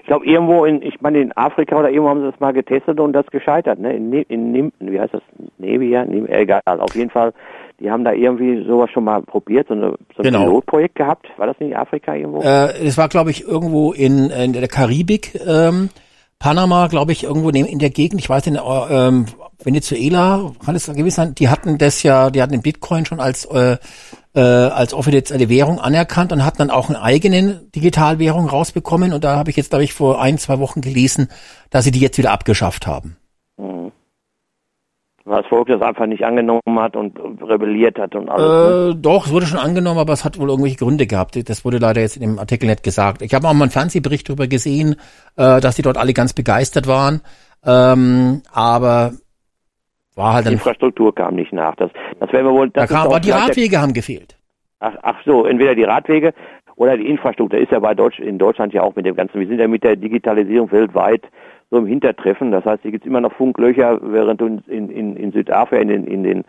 Ich 0.00 0.06
glaube, 0.06 0.26
irgendwo 0.26 0.64
in, 0.64 0.82
ich 0.82 1.00
meine, 1.00 1.20
in 1.20 1.36
Afrika 1.36 1.76
oder 1.78 1.90
irgendwo 1.90 2.10
haben 2.10 2.20
sie 2.20 2.30
das 2.30 2.40
mal 2.40 2.52
getestet 2.52 3.00
und 3.00 3.12
das 3.12 3.26
gescheitert, 3.26 3.78
ne? 3.78 3.94
In, 3.94 4.12
in 4.12 4.52
Nimten, 4.52 4.92
wie 4.92 5.00
heißt 5.00 5.14
das? 5.14 5.22
Nevia? 5.58 6.04
Nim, 6.04 6.26
egal. 6.26 6.62
Auf 6.66 6.94
jeden 6.94 7.10
Fall, 7.10 7.32
die 7.80 7.90
haben 7.90 8.04
da 8.04 8.12
irgendwie 8.12 8.64
sowas 8.66 8.90
schon 8.90 9.04
mal 9.04 9.22
probiert, 9.22 9.68
so, 9.68 9.74
eine, 9.74 9.94
so 10.14 10.18
ein 10.18 10.24
genau. 10.24 10.44
Pilotprojekt 10.44 10.94
gehabt. 10.94 11.26
War 11.36 11.46
das 11.46 11.58
nicht 11.58 11.76
Afrika 11.76 12.14
irgendwo? 12.14 12.40
Äh, 12.42 12.86
es 12.86 12.96
war, 12.96 13.08
glaube 13.08 13.30
ich, 13.30 13.46
irgendwo 13.46 13.92
in, 13.92 14.30
in 14.30 14.52
der 14.52 14.68
Karibik, 14.68 15.40
ähm, 15.46 15.88
Panama, 16.44 16.88
glaube 16.88 17.12
ich, 17.12 17.24
irgendwo 17.24 17.48
in 17.48 17.78
der 17.78 17.88
Gegend, 17.88 18.20
ich 18.20 18.28
weiß 18.28 18.44
nicht, 18.44 18.60
ähm, 18.62 19.24
Venezuela, 19.62 20.52
kann 20.62 20.76
es 20.76 20.84
gewiss 20.84 21.14
sein, 21.14 21.34
die 21.34 21.48
hatten 21.48 21.78
das 21.78 22.02
ja, 22.02 22.28
die 22.28 22.42
hatten 22.42 22.52
den 22.52 22.60
Bitcoin 22.60 23.06
schon 23.06 23.18
als 23.18 23.46
äh, 23.46 23.78
äh, 24.34 24.40
als 24.40 24.92
offizielle 24.92 25.48
Währung 25.48 25.80
anerkannt 25.80 26.32
und 26.32 26.44
hatten 26.44 26.58
dann 26.58 26.70
auch 26.70 26.90
eine 26.90 27.00
eigene 27.00 27.62
Digitalwährung 27.74 28.46
rausbekommen. 28.46 29.14
Und 29.14 29.24
da 29.24 29.36
habe 29.36 29.48
ich 29.48 29.56
jetzt, 29.56 29.70
glaube 29.70 29.84
ich, 29.84 29.94
vor 29.94 30.20
ein, 30.20 30.36
zwei 30.36 30.58
Wochen 30.58 30.82
gelesen, 30.82 31.28
dass 31.70 31.84
sie 31.84 31.92
die 31.92 32.00
jetzt 32.00 32.18
wieder 32.18 32.32
abgeschafft 32.32 32.86
haben. 32.86 33.16
Mhm. 33.56 33.90
Weil 35.26 35.40
das 35.40 35.46
Volk 35.46 35.68
das 35.68 35.80
einfach 35.80 36.06
nicht 36.06 36.22
angenommen 36.22 36.78
hat 36.78 36.96
und 36.96 37.18
rebelliert 37.42 37.98
hat 37.98 38.14
und 38.14 38.28
alles. 38.28 38.46
Ne? 38.46 38.90
Äh, 38.90 39.00
doch, 39.00 39.26
es 39.26 39.32
wurde 39.32 39.46
schon 39.46 39.58
angenommen, 39.58 39.98
aber 39.98 40.12
es 40.12 40.22
hat 40.22 40.38
wohl 40.38 40.50
irgendwelche 40.50 40.76
Gründe 40.76 41.06
gehabt. 41.06 41.48
Das 41.48 41.64
wurde 41.64 41.78
leider 41.78 42.02
jetzt 42.02 42.16
in 42.16 42.22
dem 42.22 42.38
Artikel 42.38 42.66
nicht 42.66 42.82
gesagt. 42.82 43.22
Ich 43.22 43.32
habe 43.32 43.48
auch 43.48 43.54
mal 43.54 43.64
einen 43.64 43.70
Fernsehbericht 43.70 44.28
darüber 44.28 44.46
gesehen, 44.46 44.96
äh, 45.36 45.60
dass 45.60 45.76
die 45.76 45.82
dort 45.82 45.96
alle 45.96 46.12
ganz 46.12 46.34
begeistert 46.34 46.86
waren. 46.86 47.22
Ähm, 47.64 48.42
aber 48.52 49.12
war 50.14 50.34
halt 50.34 50.46
die 50.46 50.52
Infrastruktur 50.52 51.14
kam 51.14 51.34
nicht 51.34 51.52
nach. 51.52 51.74
Das, 51.76 51.90
das 52.20 52.30
wir 52.30 52.44
wohl. 52.44 52.70
Das 52.70 52.88
da 52.88 52.94
kam, 52.94 53.06
aber 53.06 53.20
die 53.20 53.30
Radwege 53.30 53.80
haben 53.80 53.94
gefehlt. 53.94 54.36
Ach, 54.80 54.94
ach 55.02 55.16
so, 55.24 55.46
entweder 55.46 55.74
die 55.74 55.84
Radwege 55.84 56.34
oder 56.76 56.96
die 56.96 57.06
Infrastruktur. 57.06 57.58
Ist 57.58 57.72
ja 57.72 57.80
bei 57.80 57.94
Deutsch, 57.94 58.18
in 58.18 58.38
Deutschland 58.38 58.74
ja 58.74 58.82
auch 58.82 58.94
mit 58.94 59.06
dem 59.06 59.16
Ganzen. 59.16 59.40
Wir 59.40 59.48
sind 59.48 59.58
ja 59.58 59.68
mit 59.68 59.82
der 59.82 59.96
Digitalisierung 59.96 60.70
weltweit 60.70 61.22
so 61.70 61.78
im 61.78 61.86
Hintertreffen. 61.86 62.50
Das 62.50 62.64
heißt, 62.64 62.82
hier 62.82 62.90
gibt 62.90 63.04
es 63.04 63.08
immer 63.08 63.20
noch 63.20 63.32
Funklöcher, 63.32 64.00
während 64.02 64.40
du 64.40 64.46
in, 64.68 64.90
in, 64.90 65.16
in 65.16 65.32
Südafrika 65.32 65.82
in 65.82 65.88
den, 65.88 66.06
in 66.06 66.22
den 66.22 66.44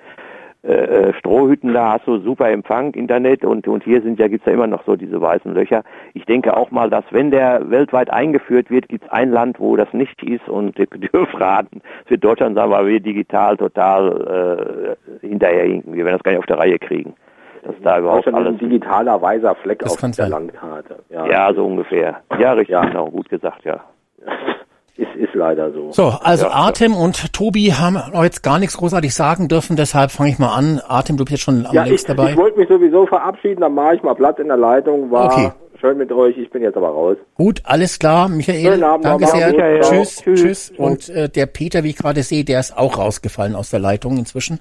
äh, 0.65 1.09
äh, 1.09 1.13
Strohhütten, 1.13 1.75
da 1.75 1.93
hast 1.93 2.07
du 2.07 2.17
super 2.17 2.49
Empfang, 2.49 2.95
Internet 2.95 3.45
und, 3.45 3.67
und 3.67 3.83
hier 3.83 4.01
sind 4.01 4.19
ja, 4.19 4.27
gibt's 4.27 4.47
ja 4.47 4.53
immer 4.53 4.65
noch 4.65 4.83
so 4.83 4.95
diese 4.95 5.21
weißen 5.21 5.53
Löcher. 5.53 5.83
Ich 6.15 6.25
denke 6.25 6.57
auch 6.57 6.71
mal, 6.71 6.89
dass 6.89 7.03
wenn 7.11 7.29
der 7.29 7.69
weltweit 7.69 8.09
eingeführt 8.09 8.71
wird, 8.71 8.89
gibt's 8.89 9.07
ein 9.09 9.29
Land, 9.29 9.59
wo 9.59 9.75
das 9.75 9.93
nicht 9.93 10.23
ist 10.23 10.49
und 10.49 10.79
ihr 10.79 10.87
dürft 10.87 11.39
raten, 11.39 11.81
es 12.05 12.09
wird 12.09 12.23
Deutschland 12.23 12.55
sagen, 12.55 12.71
weil 12.71 12.87
wir 12.87 12.99
digital 12.99 13.57
total 13.57 14.97
äh, 15.21 15.27
hinterherhinken. 15.27 15.93
Wir 15.93 16.03
werden 16.03 16.15
das 16.15 16.23
gar 16.23 16.31
nicht 16.31 16.39
auf 16.39 16.47
der 16.47 16.57
Reihe 16.57 16.79
kriegen. 16.79 17.13
Dass 17.61 17.75
da 17.83 17.99
überhaupt 17.99 18.27
alles 18.27 18.47
ein 18.47 18.57
digitaler 18.57 19.21
weißer 19.21 19.53
Fleck 19.55 19.83
auf 19.83 19.95
der 19.97 20.13
sein. 20.13 20.31
Landkarte. 20.31 20.97
Ja. 21.09 21.27
ja, 21.27 21.53
so 21.53 21.63
ungefähr. 21.63 22.21
Ja, 22.39 22.53
richtig, 22.53 22.69
ja. 22.69 22.85
genau, 22.85 23.11
gut 23.11 23.29
gesagt, 23.29 23.63
ja. 23.65 23.81
Ist, 24.97 25.13
ist 25.15 25.33
leider 25.33 25.73
so. 25.73 25.91
So, 25.91 26.05
also 26.21 26.45
ja, 26.45 26.51
Artem 26.51 26.93
ja. 26.93 26.99
und 26.99 27.33
Tobi 27.33 27.73
haben 27.73 27.95
noch 28.13 28.23
jetzt 28.23 28.43
gar 28.43 28.59
nichts 28.59 28.77
großartig 28.77 29.13
sagen 29.13 29.49
dürfen, 29.49 29.75
deshalb 29.75 30.11
fange 30.11 30.29
ich 30.29 30.39
mal 30.39 30.55
an. 30.55 30.79
Artem, 30.87 31.17
du 31.17 31.25
bist 31.25 31.31
jetzt 31.31 31.43
schon 31.43 31.65
am 31.65 31.75
ja, 31.75 31.83
längst 31.83 32.07
ich, 32.07 32.15
dabei. 32.15 32.31
Ich 32.31 32.37
wollte 32.37 32.57
mich 32.57 32.69
sowieso 32.69 33.05
verabschieden, 33.05 33.59
dann 33.59 33.73
mache 33.73 33.95
ich 33.95 34.03
mal 34.03 34.13
Platz 34.13 34.39
in 34.39 34.47
der 34.47 34.55
Leitung. 34.55 35.11
War 35.11 35.25
okay. 35.25 35.51
schön 35.81 35.97
mit 35.97 36.13
euch, 36.13 36.37
ich 36.37 36.49
bin 36.49 36.61
jetzt 36.61 36.77
aber 36.77 36.87
raus. 36.87 37.17
Gut, 37.33 37.61
alles 37.65 37.99
klar, 37.99 38.29
Michael. 38.29 38.81
Abend, 38.81 39.05
danke 39.05 39.27
sehr. 39.27 39.51
Michael. 39.51 39.81
Tschüss, 39.81 40.15
tschüss, 40.21 40.41
tschüss. 40.41 40.73
Und 40.77 41.09
äh, 41.09 41.27
der 41.27 41.47
Peter, 41.47 41.83
wie 41.83 41.89
ich 41.89 41.97
gerade 41.97 42.23
sehe, 42.23 42.45
der 42.45 42.61
ist 42.61 42.77
auch 42.77 42.97
rausgefallen 42.97 43.55
aus 43.55 43.71
der 43.71 43.79
Leitung 43.79 44.17
inzwischen. 44.17 44.59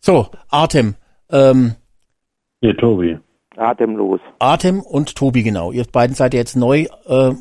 So, 0.00 0.26
Artem. 0.50 0.96
Ähm, 1.30 1.74
ja, 2.62 2.72
Tobi. 2.72 3.16
Atemlos. 3.56 4.20
Atem 4.40 4.80
und 4.80 5.14
Tobi, 5.14 5.42
genau. 5.44 5.70
Ihr 5.70 5.84
beiden 5.84 6.14
seid 6.14 6.34
jetzt 6.34 6.56
neu 6.56 6.86
äh, 7.06 7.32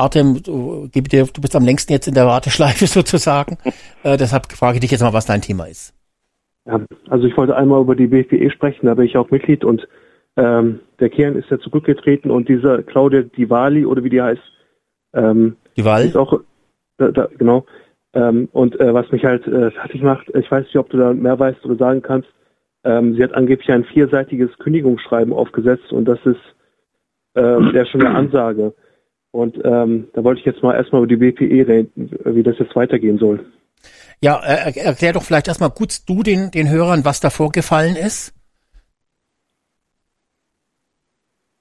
Artem, 0.00 0.42
du, 0.42 0.88
du 0.92 1.40
bist 1.40 1.56
am 1.56 1.64
längsten 1.64 1.92
jetzt 1.92 2.08
in 2.08 2.14
der 2.14 2.26
Warteschleife 2.26 2.86
sozusagen. 2.98 3.58
äh, 4.02 4.16
deshalb 4.16 4.50
frage 4.52 4.76
ich 4.76 4.80
dich 4.80 4.90
jetzt 4.90 5.02
mal, 5.02 5.12
was 5.12 5.26
dein 5.26 5.42
Thema 5.42 5.66
ist. 5.66 5.94
Ja, 6.66 6.80
also 7.08 7.26
ich 7.26 7.36
wollte 7.36 7.56
einmal 7.56 7.80
über 7.80 7.96
die 7.96 8.06
BPE 8.06 8.50
sprechen, 8.50 8.86
da 8.86 8.94
bin 8.94 9.06
ich 9.06 9.16
auch 9.16 9.30
Mitglied 9.30 9.64
und 9.64 9.88
ähm, 10.36 10.80
der 11.00 11.10
Kern 11.10 11.36
ist 11.36 11.50
ja 11.50 11.58
zurückgetreten 11.58 12.30
und 12.30 12.48
dieser 12.48 12.82
Claudia 12.82 13.22
Divali 13.22 13.84
oder 13.84 14.04
wie 14.04 14.10
die 14.10 14.22
heißt, 14.22 14.42
ähm, 15.14 15.56
Dival? 15.76 16.04
ist 16.04 16.16
auch 16.16 16.40
da, 16.98 17.10
da, 17.10 17.28
genau. 17.38 17.64
Ähm, 18.12 18.48
und 18.52 18.78
äh, 18.80 18.92
was 18.92 19.10
mich 19.12 19.24
halt 19.24 19.46
äh, 19.46 19.70
fertig 19.70 20.02
macht, 20.02 20.28
ich 20.34 20.50
weiß 20.50 20.64
nicht, 20.64 20.76
ob 20.76 20.90
du 20.90 20.98
da 20.98 21.12
mehr 21.12 21.38
weißt 21.38 21.64
oder 21.64 21.76
sagen 21.76 22.02
kannst, 22.02 22.28
ähm, 22.84 23.14
sie 23.14 23.22
hat 23.22 23.34
angeblich 23.34 23.70
ein 23.70 23.84
vierseitiges 23.84 24.50
Kündigungsschreiben 24.58 25.32
aufgesetzt 25.32 25.92
und 25.92 26.06
das 26.06 26.18
ist 26.24 26.40
äh, 27.34 27.72
ja 27.72 27.86
schon 27.86 28.04
eine 28.04 28.16
Ansage. 28.16 28.74
Und 29.32 29.56
ähm, 29.64 30.08
da 30.12 30.24
wollte 30.24 30.40
ich 30.40 30.46
jetzt 30.46 30.62
mal 30.62 30.74
erstmal 30.74 31.02
über 31.02 31.08
die 31.08 31.16
BPE 31.16 31.68
reden, 31.68 32.18
wie 32.24 32.42
das 32.42 32.58
jetzt 32.58 32.74
weitergehen 32.74 33.18
soll. 33.18 33.44
Ja, 34.20 34.40
äh, 34.42 34.78
erklär 34.78 35.12
doch 35.12 35.22
vielleicht 35.22 35.48
erstmal 35.48 35.70
kurz 35.70 36.04
du 36.04 36.22
den, 36.22 36.50
den 36.50 36.68
Hörern, 36.68 37.04
was 37.04 37.20
da 37.20 37.30
vorgefallen 37.30 37.96
ist. 37.96 38.34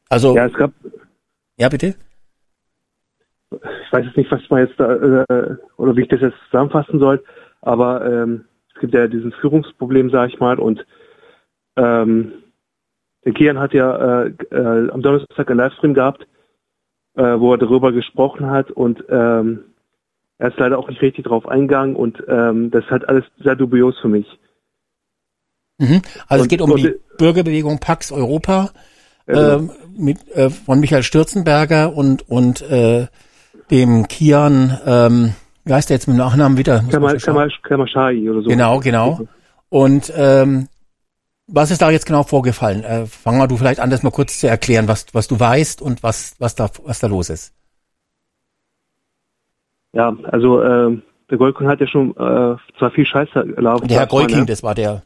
Also. 0.10 0.36
Ja, 0.36 0.48
es 0.48 0.54
gab. 0.54 0.72
Ja, 1.58 1.70
bitte. 1.70 1.96
Ich 3.52 3.94
weiß 3.94 4.06
jetzt 4.06 4.18
nicht, 4.18 4.32
was 4.32 4.42
man 4.50 4.66
jetzt 4.66 4.80
da, 4.80 4.94
äh, 4.94 5.56
oder 5.78 5.96
wie 5.96 6.02
ich 6.02 6.08
das 6.08 6.22
jetzt 6.22 6.38
zusammenfassen 6.50 7.00
soll, 7.00 7.24
aber 7.62 8.06
ähm, 8.06 8.46
es 8.74 8.82
gibt 8.82 8.94
ja 8.94 9.08
diesen 9.08 9.32
Führungsproblem, 9.32 10.10
sag 10.10 10.30
ich 10.30 10.40
mal, 10.40 10.60
und 10.60 10.86
ähm, 11.76 12.34
der 13.26 13.34
Kian 13.34 13.60
hat 13.60 13.74
ja 13.74 14.24
äh, 14.24 14.34
äh, 14.52 14.90
am 14.92 15.02
Donnerstag 15.02 15.50
einen 15.50 15.60
Livestream 15.60 15.94
gehabt, 15.94 16.28
äh, 17.16 17.40
wo 17.40 17.54
er 17.54 17.58
darüber 17.58 17.92
gesprochen 17.92 18.50
hat 18.50 18.72
und 18.72 19.04
ähm, 19.10 19.66
er 20.38 20.50
ist 20.50 20.58
leider 20.58 20.80
auch 20.80 20.88
nicht 20.88 21.02
richtig 21.02 21.26
drauf 21.26 21.48
eingegangen 21.48 21.96
und 21.96 22.24
ähm, 22.28 22.72
das 22.72 22.86
ist 22.86 22.92
halt 22.92 23.08
alles 23.08 23.26
sehr 23.44 23.56
dubios 23.56 23.98
für 24.00 24.08
mich. 24.08 24.26
Mhm. 25.78 26.02
Also 26.28 26.44
und, 26.44 26.46
es 26.46 26.48
geht 26.48 26.62
um 26.62 26.76
die 26.76 26.96
Bürgerbewegung 27.18 27.80
Pax 27.80 28.12
Europa 28.12 28.72
ja, 29.28 29.58
genau. 29.58 29.72
äh, 29.74 29.76
mit, 29.98 30.28
äh, 30.36 30.50
von 30.50 30.80
Michael 30.80 31.04
Stürzenberger 31.04 31.96
und 31.96 32.30
und 32.30 32.62
äh, 32.62 33.08
dem 33.70 34.08
Kian, 34.08 34.78
ähm, 34.86 35.34
wie 35.66 35.74
heißt 35.74 35.90
der 35.90 35.96
jetzt 35.98 36.08
mit 36.08 36.16
dem 36.16 36.20
Nachnamen 36.20 36.58
wieder? 36.58 36.84
Kamal, 36.90 37.18
Kamal, 37.18 37.52
Kamal 37.62 37.88
oder 38.30 38.42
so. 38.42 38.50
Genau, 38.50 38.80
genau. 38.80 39.20
Und 39.70 40.12
ähm, 40.16 40.68
was 41.52 41.72
ist 41.72 41.82
da 41.82 41.90
jetzt 41.90 42.06
genau 42.06 42.24
vorgefallen? 42.24 42.84
Äh, 42.84 43.06
fang 43.06 43.38
mal 43.38 43.48
du 43.48 43.58
vielleicht 43.58 43.80
an, 43.80 43.90
das 43.90 44.04
mal 44.04 44.12
kurz 44.12 44.40
zu 44.40 44.48
erklären, 44.48 44.88
was, 44.88 45.08
was 45.14 45.28
du 45.28 45.40
weißt 45.40 45.82
und 45.82 46.04
was, 46.04 46.36
was, 46.40 46.56
da, 46.56 46.70
was 46.84 47.00
da 47.00 47.08
los 47.08 47.30
ist. 47.30 47.54
Ja, 49.94 50.16
also 50.24 50.62
äh, 50.62 50.98
der 51.30 51.38
Goldkong 51.38 51.68
hat 51.68 51.80
ja 51.80 51.88
schon 51.88 52.12
äh, 52.12 52.56
zwar 52.78 52.92
viel 52.92 53.06
Scheiße 53.06 53.56
erlaubt. 53.56 53.90
Der 53.90 54.00
Herr 54.00 54.08
Golking, 54.08 54.40
ne? 54.40 54.46
das 54.46 54.64
war 54.64 54.76
der, 54.76 55.02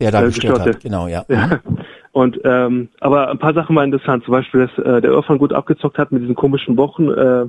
der 0.00 0.10
da 0.10 0.22
gestört 0.22 0.60
hat. 0.60 0.80
Genau, 0.80 1.06
ja. 1.06 1.24
ja. 1.28 1.60
Und 2.12 2.40
ähm, 2.44 2.88
aber 3.00 3.30
ein 3.30 3.38
paar 3.38 3.54
Sachen 3.54 3.76
waren 3.76 3.92
interessant. 3.92 4.24
Zum 4.24 4.32
Beispiel, 4.32 4.66
dass 4.66 4.84
äh, 4.84 5.00
der 5.00 5.10
Irfan 5.10 5.38
gut 5.38 5.52
abgezockt 5.52 5.98
hat 5.98 6.10
mit 6.10 6.22
diesen 6.22 6.34
komischen 6.34 6.76
Wochen. 6.76 7.10
Äh, 7.10 7.46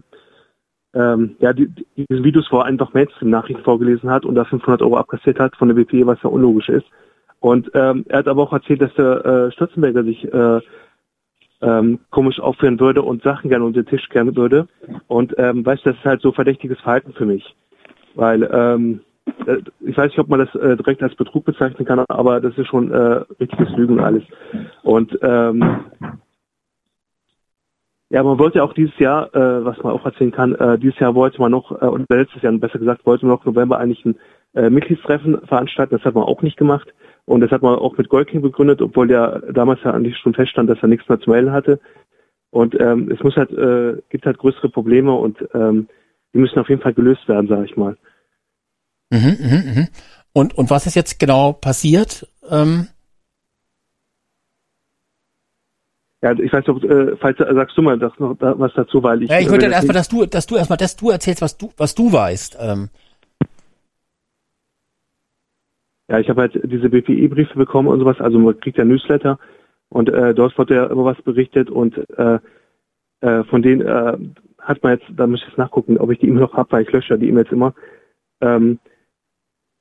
ähm, 0.93 1.35
ja, 1.39 1.53
die, 1.53 1.69
diese 1.95 2.23
Videos, 2.23 2.47
wo 2.51 2.59
er 2.59 2.65
einfach 2.65 2.93
Mainstream-Nachrichten 2.93 3.63
vorgelesen 3.63 4.09
hat 4.09 4.25
und 4.25 4.35
da 4.35 4.43
500 4.43 4.81
Euro 4.81 4.97
abkassiert 4.97 5.39
hat 5.39 5.55
von 5.55 5.69
der 5.69 5.77
WP, 5.77 6.05
was 6.05 6.21
ja 6.23 6.29
unlogisch 6.29 6.69
ist. 6.69 6.85
Und 7.39 7.71
ähm, 7.73 8.05
er 8.09 8.19
hat 8.19 8.27
aber 8.27 8.43
auch 8.43 8.53
erzählt, 8.53 8.81
dass 8.81 8.93
der 8.95 9.25
äh, 9.25 9.51
Stürzenberger 9.51 10.03
sich 10.03 10.23
äh, 10.25 10.59
ähm, 11.61 11.99
komisch 12.09 12.39
aufführen 12.39 12.79
würde 12.79 13.01
und 13.01 13.23
Sachen 13.23 13.49
gerne 13.49 13.65
unter 13.65 13.83
den 13.83 13.89
Tisch 13.89 14.07
kehren 14.09 14.35
würde. 14.35 14.67
Und 15.07 15.35
ähm, 15.37 15.65
weißt 15.65 15.85
das 15.85 15.95
ist 15.95 16.05
halt 16.05 16.21
so 16.21 16.31
verdächtiges 16.31 16.79
Verhalten 16.81 17.13
für 17.13 17.25
mich. 17.25 17.55
Weil 18.15 18.49
ähm, 18.51 19.01
äh, 19.45 19.57
ich 19.81 19.97
weiß 19.97 20.07
nicht, 20.07 20.19
ob 20.19 20.29
man 20.29 20.39
das 20.39 20.53
äh, 20.55 20.75
direkt 20.75 21.03
als 21.03 21.15
Betrug 21.15 21.45
bezeichnen 21.45 21.85
kann, 21.85 22.03
aber 22.07 22.39
das 22.41 22.57
ist 22.57 22.67
schon 22.67 22.91
äh, 22.91 23.23
richtiges 23.39 23.69
Lügen 23.75 23.99
alles. 23.99 24.23
Und 24.83 25.17
ähm, 25.21 25.79
ja, 28.11 28.23
man 28.23 28.39
wollte 28.39 28.63
auch 28.63 28.73
dieses 28.73 28.97
Jahr, 28.97 29.33
äh, 29.35 29.63
was 29.63 29.77
man 29.83 29.93
auch 29.93 30.03
erzählen 30.03 30.31
kann, 30.31 30.55
äh, 30.55 30.79
dieses 30.79 30.97
Jahr 30.99 31.13
wollte 31.13 31.39
man 31.39 31.51
noch, 31.51 31.71
äh, 31.79 31.85
und 31.85 32.09
letztes 32.09 32.41
Jahr 32.41 32.53
besser 32.53 32.79
gesagt, 32.79 33.05
wollte 33.05 33.25
man 33.25 33.35
noch 33.35 33.45
November 33.45 33.77
eigentlich 33.77 34.03
ein 34.03 34.15
äh, 34.55 34.69
Mitgliedstreffen 34.69 35.39
veranstalten. 35.45 35.95
Das 35.95 36.05
hat 36.05 36.15
man 36.15 36.23
auch 36.23 36.41
nicht 36.41 36.57
gemacht. 36.57 36.91
Und 37.25 37.41
das 37.41 37.51
hat 37.51 37.61
man 37.61 37.75
auch 37.75 37.97
mit 37.97 38.09
Goldking 38.09 38.41
begründet, 38.41 38.81
obwohl 38.81 39.07
der 39.07 39.41
damals 39.53 39.79
ja 39.83 39.91
eigentlich 39.91 40.17
schon 40.17 40.33
feststand, 40.33 40.69
dass 40.69 40.81
er 40.81 40.87
nichts 40.87 41.07
mehr 41.07 41.19
zu 41.19 41.29
melden 41.29 41.51
hatte. 41.51 41.79
Und 42.51 42.79
ähm, 42.79 43.11
es 43.11 43.21
muss 43.21 43.35
halt, 43.35 43.51
äh, 43.51 44.01
gibt 44.09 44.25
halt 44.25 44.39
größere 44.39 44.69
Probleme 44.69 45.13
und 45.13 45.37
ähm, 45.53 45.87
die 46.33 46.39
müssen 46.39 46.59
auf 46.59 46.69
jeden 46.69 46.81
Fall 46.81 46.93
gelöst 46.93 47.27
werden, 47.27 47.47
sage 47.47 47.65
ich 47.65 47.77
mal. 47.77 47.97
Mhm, 49.11 49.37
mh, 49.39 49.81
mh. 49.81 49.87
Und, 50.33 50.57
und 50.57 50.69
was 50.69 50.85
ist 50.85 50.95
jetzt 50.95 51.19
genau 51.19 51.53
passiert? 51.53 52.27
Ähm 52.49 52.87
ja, 56.21 56.33
ich 56.33 56.51
weiß 56.51 56.67
noch, 56.67 56.83
äh, 56.83 57.15
falls 57.17 57.37
sagst 57.37 57.77
du 57.77 57.81
mal 57.81 57.97
das 57.97 58.11
noch 58.19 58.35
was 58.39 58.73
dazu, 58.75 59.01
weil 59.03 59.23
ich. 59.23 59.29
Ja, 59.29 59.39
ich 59.39 59.49
würde 59.49 59.65
dann 59.65 59.71
erstmal, 59.71 59.95
dass 59.95 60.09
du, 60.09 60.25
dass 60.25 60.47
du 60.47 60.57
erstmal, 60.57 60.77
dass 60.77 60.95
du 60.95 61.09
erzählst, 61.09 61.41
was 61.41 61.57
du, 61.57 61.71
was 61.77 61.95
du 61.95 62.11
weißt. 62.11 62.57
Ähm. 62.59 62.89
Ja, 66.09 66.19
ich 66.19 66.29
habe 66.29 66.41
halt 66.41 66.59
diese 66.63 66.89
BPI-Briefe 66.89 67.55
bekommen 67.55 67.87
und 67.87 67.99
sowas, 67.99 68.19
also 68.19 68.39
man 68.39 68.59
kriegt 68.59 68.77
ja 68.77 68.85
Newsletter 68.85 69.37
und 69.89 70.09
äh, 70.09 70.33
dort 70.33 70.57
wird 70.57 70.71
ja 70.71 70.85
immer 70.87 71.05
was 71.05 71.21
berichtet 71.21 71.69
und 71.69 71.97
äh, 72.17 72.39
äh, 73.21 73.43
von 73.45 73.61
denen 73.61 73.81
äh, 73.81 74.17
hat 74.59 74.81
man 74.83 74.93
jetzt, 74.93 75.05
da 75.15 75.27
muss 75.27 75.41
ich 75.41 75.47
jetzt 75.47 75.57
nachgucken, 75.57 75.97
ob 75.99 76.11
ich 76.11 76.19
die 76.19 76.27
E-Mail 76.27 76.41
noch 76.41 76.53
habe, 76.53 76.71
weil 76.71 76.83
ich 76.83 76.91
lösche 76.91 77.17
die 77.17 77.29
E-Mails 77.29 77.51
immer. 77.51 77.73
Ähm, 78.41 78.79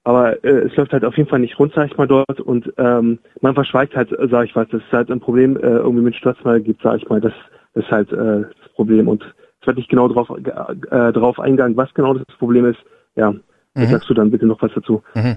aber 0.05 0.45
äh, 0.45 0.67
es 0.67 0.77
läuft 0.77 0.93
halt 0.93 1.05
auf 1.05 1.17
jeden 1.17 1.29
Fall 1.31 1.39
nicht 1.39 1.59
rund, 1.59 1.73
sag 1.75 1.91
ich 1.91 1.97
mal, 1.97 2.07
dort 2.07 2.41
und 2.41 2.73
ähm, 2.77 3.19
man 3.41 3.55
verschweigt 3.55 3.97
halt, 3.97 4.11
sag 4.31 4.45
ich 4.45 4.57
was, 4.57 4.69
das 4.69 4.83
ist 4.83 4.93
halt 4.93 5.11
ein 5.11 5.21
Problem 5.21 5.57
äh, 5.57 5.61
irgendwie 5.61 6.05
mit 6.05 6.15
Sturzmal 6.15 6.61
gibt, 6.61 6.83
sag 6.83 6.99
ich 6.99 7.09
mal, 7.09 7.21
das, 7.21 7.33
das 7.73 7.85
ist 7.85 7.91
halt 7.91 8.13
äh, 8.13 8.43
das 8.43 8.73
Problem 8.75 9.09
und 9.09 9.23
es 9.61 9.67
wird 9.67 9.79
nicht 9.79 9.89
genau 9.89 10.09
drauf, 10.09 10.31
äh, 10.31 11.13
drauf 11.13 11.41
eingegangen, 11.41 11.77
was 11.77 11.93
genau 11.95 12.15
das 12.15 12.37
Problem 12.39 12.67
ist. 12.67 12.79
Ja, 13.17 13.33
mhm. 13.33 13.87
sagst 13.87 14.09
du 14.11 14.15
dann 14.15 14.31
bitte 14.31 14.47
noch 14.47 14.61
was 14.63 14.73
dazu. 14.75 15.03
Mhm. 15.15 15.37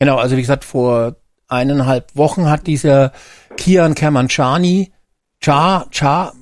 Genau, 0.00 0.16
also 0.16 0.36
wie 0.36 0.40
gesagt, 0.40 0.64
vor 0.64 1.16
eineinhalb 1.46 2.16
Wochen 2.16 2.48
hat 2.48 2.66
dieser 2.66 3.12
Kian 3.56 3.94
Kermanchani, 3.94 4.90
Cha, 5.40 5.86
Cha, 5.90 6.32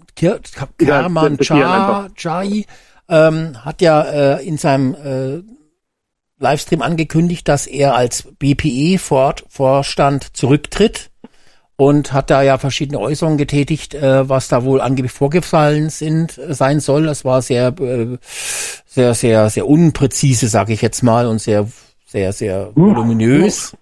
Kerman 0.78 1.38
Cha, 1.38 2.08
Chai, 2.14 2.64
ähm, 3.08 3.64
hat 3.64 3.82
ja 3.82 4.02
äh, 4.02 4.46
in 4.46 4.58
seinem 4.58 4.94
äh, 4.94 5.42
Livestream 6.38 6.82
angekündigt, 6.82 7.48
dass 7.48 7.66
er 7.66 7.96
als 7.96 8.28
BPE-Vorstand 8.38 10.36
zurücktritt 10.36 11.10
und 11.74 12.12
hat 12.12 12.30
da 12.30 12.42
ja 12.42 12.58
verschiedene 12.58 13.00
Äußerungen 13.00 13.38
getätigt, 13.38 13.94
äh, 13.94 14.28
was 14.28 14.46
da 14.46 14.62
wohl 14.64 14.80
angeblich 14.80 15.12
vorgefallen 15.12 15.90
sind, 15.90 16.38
äh, 16.38 16.54
sein 16.54 16.78
soll. 16.78 17.06
Das 17.06 17.24
war 17.24 17.42
sehr, 17.42 17.68
äh, 17.80 18.18
sehr, 18.86 19.14
sehr, 19.14 19.50
sehr 19.50 19.66
unpräzise, 19.66 20.48
sage 20.48 20.72
ich 20.72 20.82
jetzt 20.82 21.02
mal, 21.02 21.26
und 21.26 21.40
sehr, 21.40 21.66
sehr, 22.08 22.32
sehr 22.32 22.70
voluminös. 22.74 23.76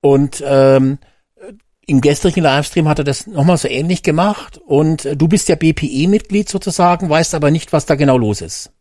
Und 0.00 0.42
ähm, 0.46 0.98
im 1.86 2.00
gestrigen 2.00 2.44
Livestream 2.44 2.88
hat 2.88 3.00
er 3.00 3.04
das 3.04 3.26
nochmal 3.26 3.56
so 3.56 3.68
ähnlich 3.68 4.04
gemacht. 4.04 4.60
Und 4.64 5.20
du 5.20 5.28
bist 5.28 5.48
ja 5.48 5.56
BPE-Mitglied 5.56 6.48
sozusagen, 6.48 7.10
weißt 7.10 7.34
aber 7.34 7.50
nicht, 7.50 7.72
was 7.72 7.86
da 7.86 7.96
genau 7.96 8.16
los 8.16 8.40
ist. 8.40 8.72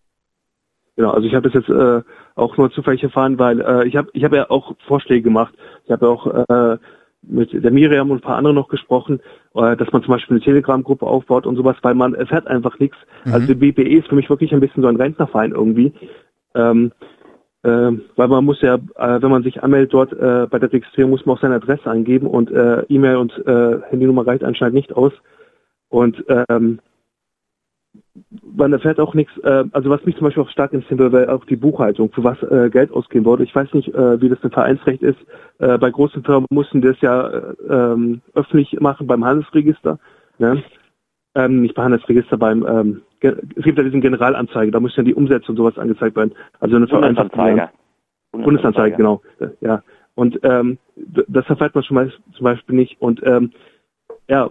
Genau, 0.95 1.11
also 1.11 1.27
ich 1.27 1.33
habe 1.33 1.49
das 1.49 1.59
jetzt 1.59 1.69
äh, 1.69 2.01
auch 2.35 2.57
nur 2.57 2.71
zufällig 2.71 3.01
erfahren, 3.01 3.39
weil 3.39 3.59
äh, 3.61 3.87
ich 3.87 3.95
habe 3.95 4.09
ich 4.13 4.23
hab 4.23 4.33
ja 4.33 4.49
auch 4.51 4.75
Vorschläge 4.87 5.23
gemacht. 5.23 5.53
Ich 5.85 5.91
habe 5.91 6.05
ja 6.05 6.11
auch 6.11 6.27
äh, 6.27 6.77
mit 7.23 7.51
der 7.51 7.71
Miriam 7.71 8.11
und 8.11 8.17
ein 8.17 8.21
paar 8.21 8.37
anderen 8.37 8.55
noch 8.55 8.67
gesprochen, 8.67 9.19
äh, 9.55 9.75
dass 9.77 9.91
man 9.91 10.03
zum 10.03 10.13
Beispiel 10.13 10.35
eine 10.35 10.43
Telegram-Gruppe 10.43 11.07
aufbaut 11.07 11.47
und 11.47 11.55
sowas, 11.55 11.77
weil 11.81 11.95
man, 11.95 12.15
hat 12.15 12.47
einfach 12.47 12.77
nichts. 12.77 12.97
Mhm. 13.25 13.33
Also 13.33 13.55
BPE 13.55 13.97
ist 13.97 14.09
für 14.09 14.15
mich 14.15 14.29
wirklich 14.29 14.53
ein 14.53 14.59
bisschen 14.59 14.83
so 14.83 14.89
ein 14.89 14.97
Rentnerverein 14.97 15.53
irgendwie. 15.53 15.93
Ähm, 16.53 16.91
äh, 17.63 17.91
weil 18.15 18.27
man 18.27 18.45
muss 18.45 18.61
ja, 18.61 18.75
äh, 18.75 19.21
wenn 19.21 19.31
man 19.31 19.43
sich 19.43 19.61
anmeldet 19.61 19.93
dort 19.93 20.13
äh, 20.13 20.47
bei 20.49 20.59
der 20.59 20.71
Registrierung, 20.71 21.11
muss 21.11 21.25
man 21.25 21.35
auch 21.35 21.41
seine 21.41 21.55
Adresse 21.55 21.89
angeben 21.89 22.27
und 22.27 22.51
äh, 22.51 22.83
E-Mail 22.87 23.17
und 23.17 23.37
äh, 23.45 23.81
Handynummer 23.89 24.25
reicht 24.25 24.43
anscheinend 24.43 24.75
nicht 24.75 24.93
aus. 24.93 25.11
Und 25.89 26.23
ähm, 26.47 26.79
man 28.55 28.71
erfährt 28.71 28.99
auch 28.99 29.13
nichts, 29.13 29.35
äh, 29.39 29.65
also 29.71 29.89
was 29.89 30.05
mich 30.05 30.15
zum 30.15 30.25
Beispiel 30.25 30.43
auch 30.43 30.49
stark 30.49 30.71
interessieren 30.71 30.99
würde, 30.99 31.17
wäre 31.17 31.33
auch 31.33 31.43
die 31.45 31.57
Buchhaltung, 31.57 32.11
für 32.11 32.23
was 32.23 32.41
äh, 32.43 32.69
Geld 32.69 32.91
ausgehen 32.91 33.25
wurde. 33.25 33.43
Ich 33.43 33.55
weiß 33.55 33.73
nicht, 33.73 33.87
wie 33.89 34.29
das 34.29 34.39
im 34.43 34.51
Vereinsrecht 34.51 35.01
ist. 35.01 35.19
Bei 35.57 35.89
großen 35.89 36.23
Firmen 36.23 36.45
mussten 36.51 36.81
das 36.81 37.01
ja 37.01 37.27
äh, 37.27 37.55
ähm, 37.69 38.21
öffentlich 38.35 38.79
machen 38.79 39.07
beim 39.07 39.25
Handelsregister. 39.25 39.99
Ne? 40.37 40.63
Ähm, 41.35 41.61
nicht 41.61 41.75
beim 41.75 41.85
Handelsregister, 41.85 42.37
beim 42.37 42.65
ähm, 42.65 43.01
es 43.21 43.63
gibt 43.63 43.77
ja 43.77 43.83
diesen 43.83 44.01
Generalanzeige, 44.01 44.71
da 44.71 44.79
muss 44.79 44.95
ja 44.95 45.03
die 45.03 45.13
Umsätze 45.13 45.51
und 45.51 45.57
sowas 45.57 45.77
angezeigt 45.77 46.15
werden. 46.15 46.33
Also 46.59 46.75
eine 46.75 46.87
Bundesanzeige. 46.87 47.69
Bundesanzeige, 48.31 48.95
genau. 48.95 49.21
Ja. 49.61 49.83
Und 50.15 50.39
ähm, 50.43 50.77
das 51.27 51.45
erfährt 51.47 51.75
man 51.75 51.83
schon 51.83 51.95
mal 51.95 52.11
zum 52.35 52.43
Beispiel 52.43 52.75
nicht. 52.75 53.01
Und 53.01 53.21
ähm, 53.25 53.51
ja, 54.27 54.49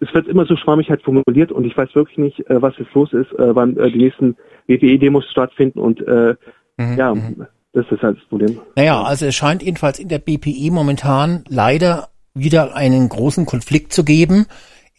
es 0.00 0.14
wird 0.14 0.28
immer 0.28 0.46
so 0.46 0.56
schwammig 0.56 0.88
halt 0.88 1.02
formuliert 1.02 1.50
und 1.50 1.64
ich 1.64 1.76
weiß 1.76 1.94
wirklich 1.94 2.18
nicht, 2.18 2.48
äh, 2.48 2.62
was 2.62 2.76
jetzt 2.78 2.94
los 2.94 3.12
ist, 3.12 3.32
äh, 3.32 3.54
wann 3.54 3.76
äh, 3.76 3.90
die 3.90 3.98
nächsten 3.98 4.36
WPE-Demos 4.68 5.24
stattfinden 5.30 5.80
und 5.80 6.06
äh, 6.06 6.36
mhm. 6.76 6.96
ja, 6.96 7.12
mhm. 7.12 7.46
das 7.72 7.84
ist 7.90 8.02
halt 8.02 8.18
das 8.18 8.24
Problem. 8.28 8.60
Naja, 8.76 9.02
also 9.02 9.26
es 9.26 9.34
scheint 9.34 9.62
jedenfalls 9.62 9.98
in 9.98 10.08
der 10.08 10.20
BPE 10.20 10.70
momentan 10.70 11.42
leider 11.48 12.08
wieder 12.34 12.76
einen 12.76 13.08
großen 13.08 13.44
Konflikt 13.44 13.92
zu 13.92 14.04
geben, 14.04 14.46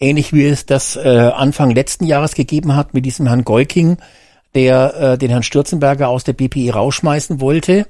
ähnlich 0.04 0.34
wie 0.34 0.46
es 0.46 0.66
das 0.66 0.96
äh, 0.96 1.32
Anfang 1.34 1.72
letzten 1.72 2.06
Jahres 2.06 2.36
gegeben 2.36 2.76
hat 2.76 2.94
mit 2.94 3.06
diesem 3.06 3.28
Herrn 3.28 3.46
Geuking, 3.46 3.98
der 4.54 4.96
äh, 4.96 5.18
den 5.18 5.30
Herrn 5.30 5.44
Stürzenberger 5.44 6.10
aus 6.10 6.24
der 6.24 6.34
BPE 6.34 6.74
rausschmeißen 6.74 7.40
wollte 7.40 7.88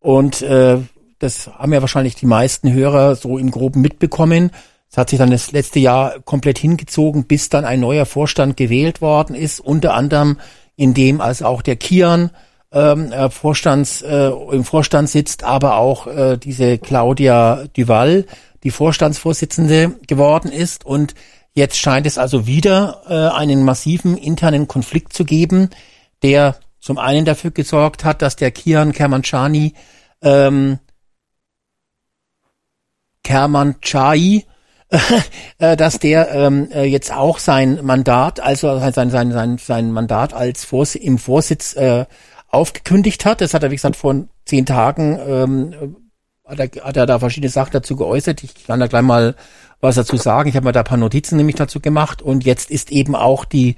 und 0.00 0.42
äh, 0.42 0.78
das 1.18 1.48
haben 1.48 1.72
ja 1.72 1.80
wahrscheinlich 1.80 2.14
die 2.14 2.26
meisten 2.26 2.72
Hörer 2.72 3.16
so 3.16 3.38
im 3.38 3.50
Groben 3.50 3.80
mitbekommen. 3.80 4.50
Es 4.90 4.96
hat 4.96 5.10
sich 5.10 5.18
dann 5.18 5.30
das 5.30 5.52
letzte 5.52 5.80
Jahr 5.80 6.20
komplett 6.24 6.58
hingezogen, 6.58 7.24
bis 7.24 7.48
dann 7.48 7.64
ein 7.64 7.80
neuer 7.80 8.06
Vorstand 8.06 8.56
gewählt 8.56 9.00
worden 9.00 9.34
ist, 9.34 9.60
unter 9.60 9.94
anderem 9.94 10.38
in 10.76 10.94
dem 10.94 11.20
als 11.20 11.42
auch 11.42 11.60
der 11.60 11.76
Kian 11.76 12.30
ähm, 12.72 13.12
äh, 13.12 13.30
Vorstands, 13.30 14.02
äh, 14.02 14.30
im 14.52 14.64
Vorstand 14.64 15.08
sitzt, 15.08 15.42
aber 15.42 15.76
auch 15.76 16.06
äh, 16.06 16.36
diese 16.36 16.78
Claudia 16.78 17.64
Duval, 17.76 18.26
die 18.62 18.70
Vorstandsvorsitzende 18.70 19.96
geworden 20.06 20.52
ist. 20.52 20.86
Und 20.86 21.14
jetzt 21.58 21.76
scheint 21.78 22.06
es 22.06 22.16
also 22.16 22.46
wieder 22.46 23.02
äh, 23.08 23.36
einen 23.36 23.64
massiven 23.64 24.16
internen 24.16 24.68
Konflikt 24.68 25.12
zu 25.12 25.24
geben, 25.24 25.70
der 26.22 26.56
zum 26.80 26.98
einen 26.98 27.24
dafür 27.24 27.50
gesorgt 27.50 28.04
hat, 28.04 28.22
dass 28.22 28.36
der 28.36 28.50
Kian 28.50 28.92
Kermanchani 28.92 29.74
ähm, 30.22 30.78
Kermanchai 33.22 34.44
Äh, 35.60 35.76
dass 35.76 35.98
der 35.98 36.30
ähm, 36.32 36.68
äh, 36.70 36.84
jetzt 36.84 37.12
auch 37.12 37.40
sein 37.40 37.80
Mandat, 37.82 38.38
also 38.38 38.78
sein, 38.78 39.10
sein, 39.10 39.32
sein, 39.32 39.58
sein 39.58 39.90
Mandat 39.90 40.32
als 40.32 40.64
Vors 40.64 40.94
im 40.94 41.18
Vorsitz 41.18 41.74
äh, 41.74 42.06
aufgekündigt 42.46 43.24
hat. 43.24 43.40
Das 43.40 43.54
hat 43.54 43.64
er, 43.64 43.72
wie 43.72 43.74
gesagt, 43.74 43.96
vor 43.96 44.28
zehn 44.44 44.64
Tagen 44.64 45.18
ähm, 45.26 45.96
hat, 46.44 46.60
er, 46.60 46.84
hat 46.84 46.96
er 46.96 47.06
da 47.06 47.18
verschiedene 47.18 47.50
Sachen 47.50 47.72
dazu 47.72 47.96
geäußert. 47.96 48.44
Ich 48.44 48.66
kann 48.66 48.78
da 48.78 48.86
gleich 48.86 49.02
mal 49.02 49.34
was 49.80 49.96
dazu 49.96 50.16
sagen. 50.16 50.48
Ich 50.48 50.56
habe 50.56 50.66
mir 50.66 50.72
da 50.72 50.80
ein 50.80 50.86
paar 50.86 50.98
Notizen 50.98 51.36
nämlich 51.36 51.56
dazu 51.56 51.80
gemacht 51.80 52.22
und 52.22 52.44
jetzt 52.44 52.70
ist 52.70 52.90
eben 52.90 53.14
auch 53.14 53.44
die 53.44 53.76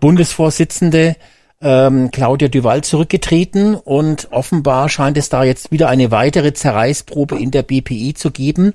Bundesvorsitzende 0.00 1.16
ähm, 1.60 2.10
Claudia 2.10 2.48
Duval 2.48 2.82
zurückgetreten 2.82 3.74
und 3.74 4.28
offenbar 4.30 4.88
scheint 4.88 5.16
es 5.16 5.28
da 5.28 5.44
jetzt 5.44 5.70
wieder 5.70 5.88
eine 5.88 6.10
weitere 6.10 6.52
Zerreißprobe 6.52 7.38
in 7.38 7.50
der 7.50 7.62
BPI 7.62 8.14
zu 8.14 8.30
geben. 8.30 8.74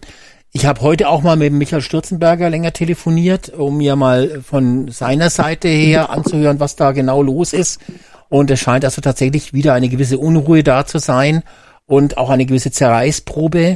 Ich 0.54 0.66
habe 0.66 0.82
heute 0.82 1.08
auch 1.08 1.22
mal 1.22 1.38
mit 1.38 1.54
Michael 1.54 1.82
Stürzenberger 1.82 2.50
länger 2.50 2.74
telefoniert, 2.74 3.50
um 3.50 3.78
mir 3.78 3.96
mal 3.96 4.42
von 4.42 4.90
seiner 4.90 5.30
Seite 5.30 5.70
her 5.70 6.10
anzuhören, 6.10 6.60
was 6.60 6.76
da 6.76 6.92
genau 6.92 7.22
los 7.22 7.54
ist. 7.54 7.80
Und 8.28 8.52
es 8.52 8.60
scheint 8.60 8.84
also 8.84 9.02
tatsächlich 9.02 9.54
wieder 9.54 9.74
eine 9.74 9.88
gewisse 9.88 10.18
Unruhe 10.18 10.64
da 10.64 10.86
zu 10.86 11.00
sein 11.00 11.44
und 11.86 12.18
auch 12.18 12.30
eine 12.30 12.46
gewisse 12.46 12.72
Zerreißprobe, 12.72 13.76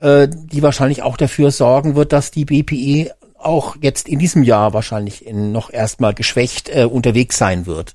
äh, 0.00 0.28
die 0.28 0.62
wahrscheinlich 0.62 1.02
auch 1.02 1.16
dafür 1.16 1.50
sorgen 1.50 1.96
wird, 1.96 2.12
dass 2.12 2.30
die 2.30 2.44
BPE 2.44 3.12
auch 3.38 3.76
jetzt 3.80 4.08
in 4.08 4.18
diesem 4.18 4.42
Jahr 4.42 4.72
wahrscheinlich 4.72 5.26
in 5.26 5.52
noch 5.52 5.72
erstmal 5.72 6.14
geschwächt 6.14 6.68
äh, 6.68 6.84
unterwegs 6.84 7.38
sein 7.38 7.66
wird. 7.66 7.94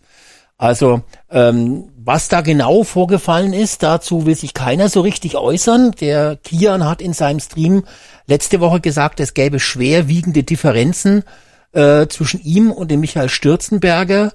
Also 0.57 1.01
ähm, 1.31 1.89
was 1.95 2.27
da 2.27 2.41
genau 2.41 2.84
vorgefallen 2.84 3.53
ist, 3.53 3.81
dazu 3.81 4.26
will 4.26 4.35
sich 4.35 4.53
keiner 4.53 4.89
so 4.89 4.99
richtig 5.01 5.38
äußern. 5.38 5.93
Der 6.01 6.35
Kian 6.35 6.85
hat 6.85 7.01
in 7.01 7.13
seinem 7.13 7.39
Stream 7.39 7.85
letzte 8.27 8.59
Woche 8.59 8.81
gesagt, 8.81 9.21
es 9.21 9.34
gäbe 9.34 9.59
schwerwiegende 9.59 10.43
Differenzen 10.43 11.23
äh, 11.71 12.07
zwischen 12.07 12.41
ihm 12.41 12.71
und 12.71 12.91
dem 12.91 12.99
Michael 12.99 13.30
Stürzenberger. 13.30 14.34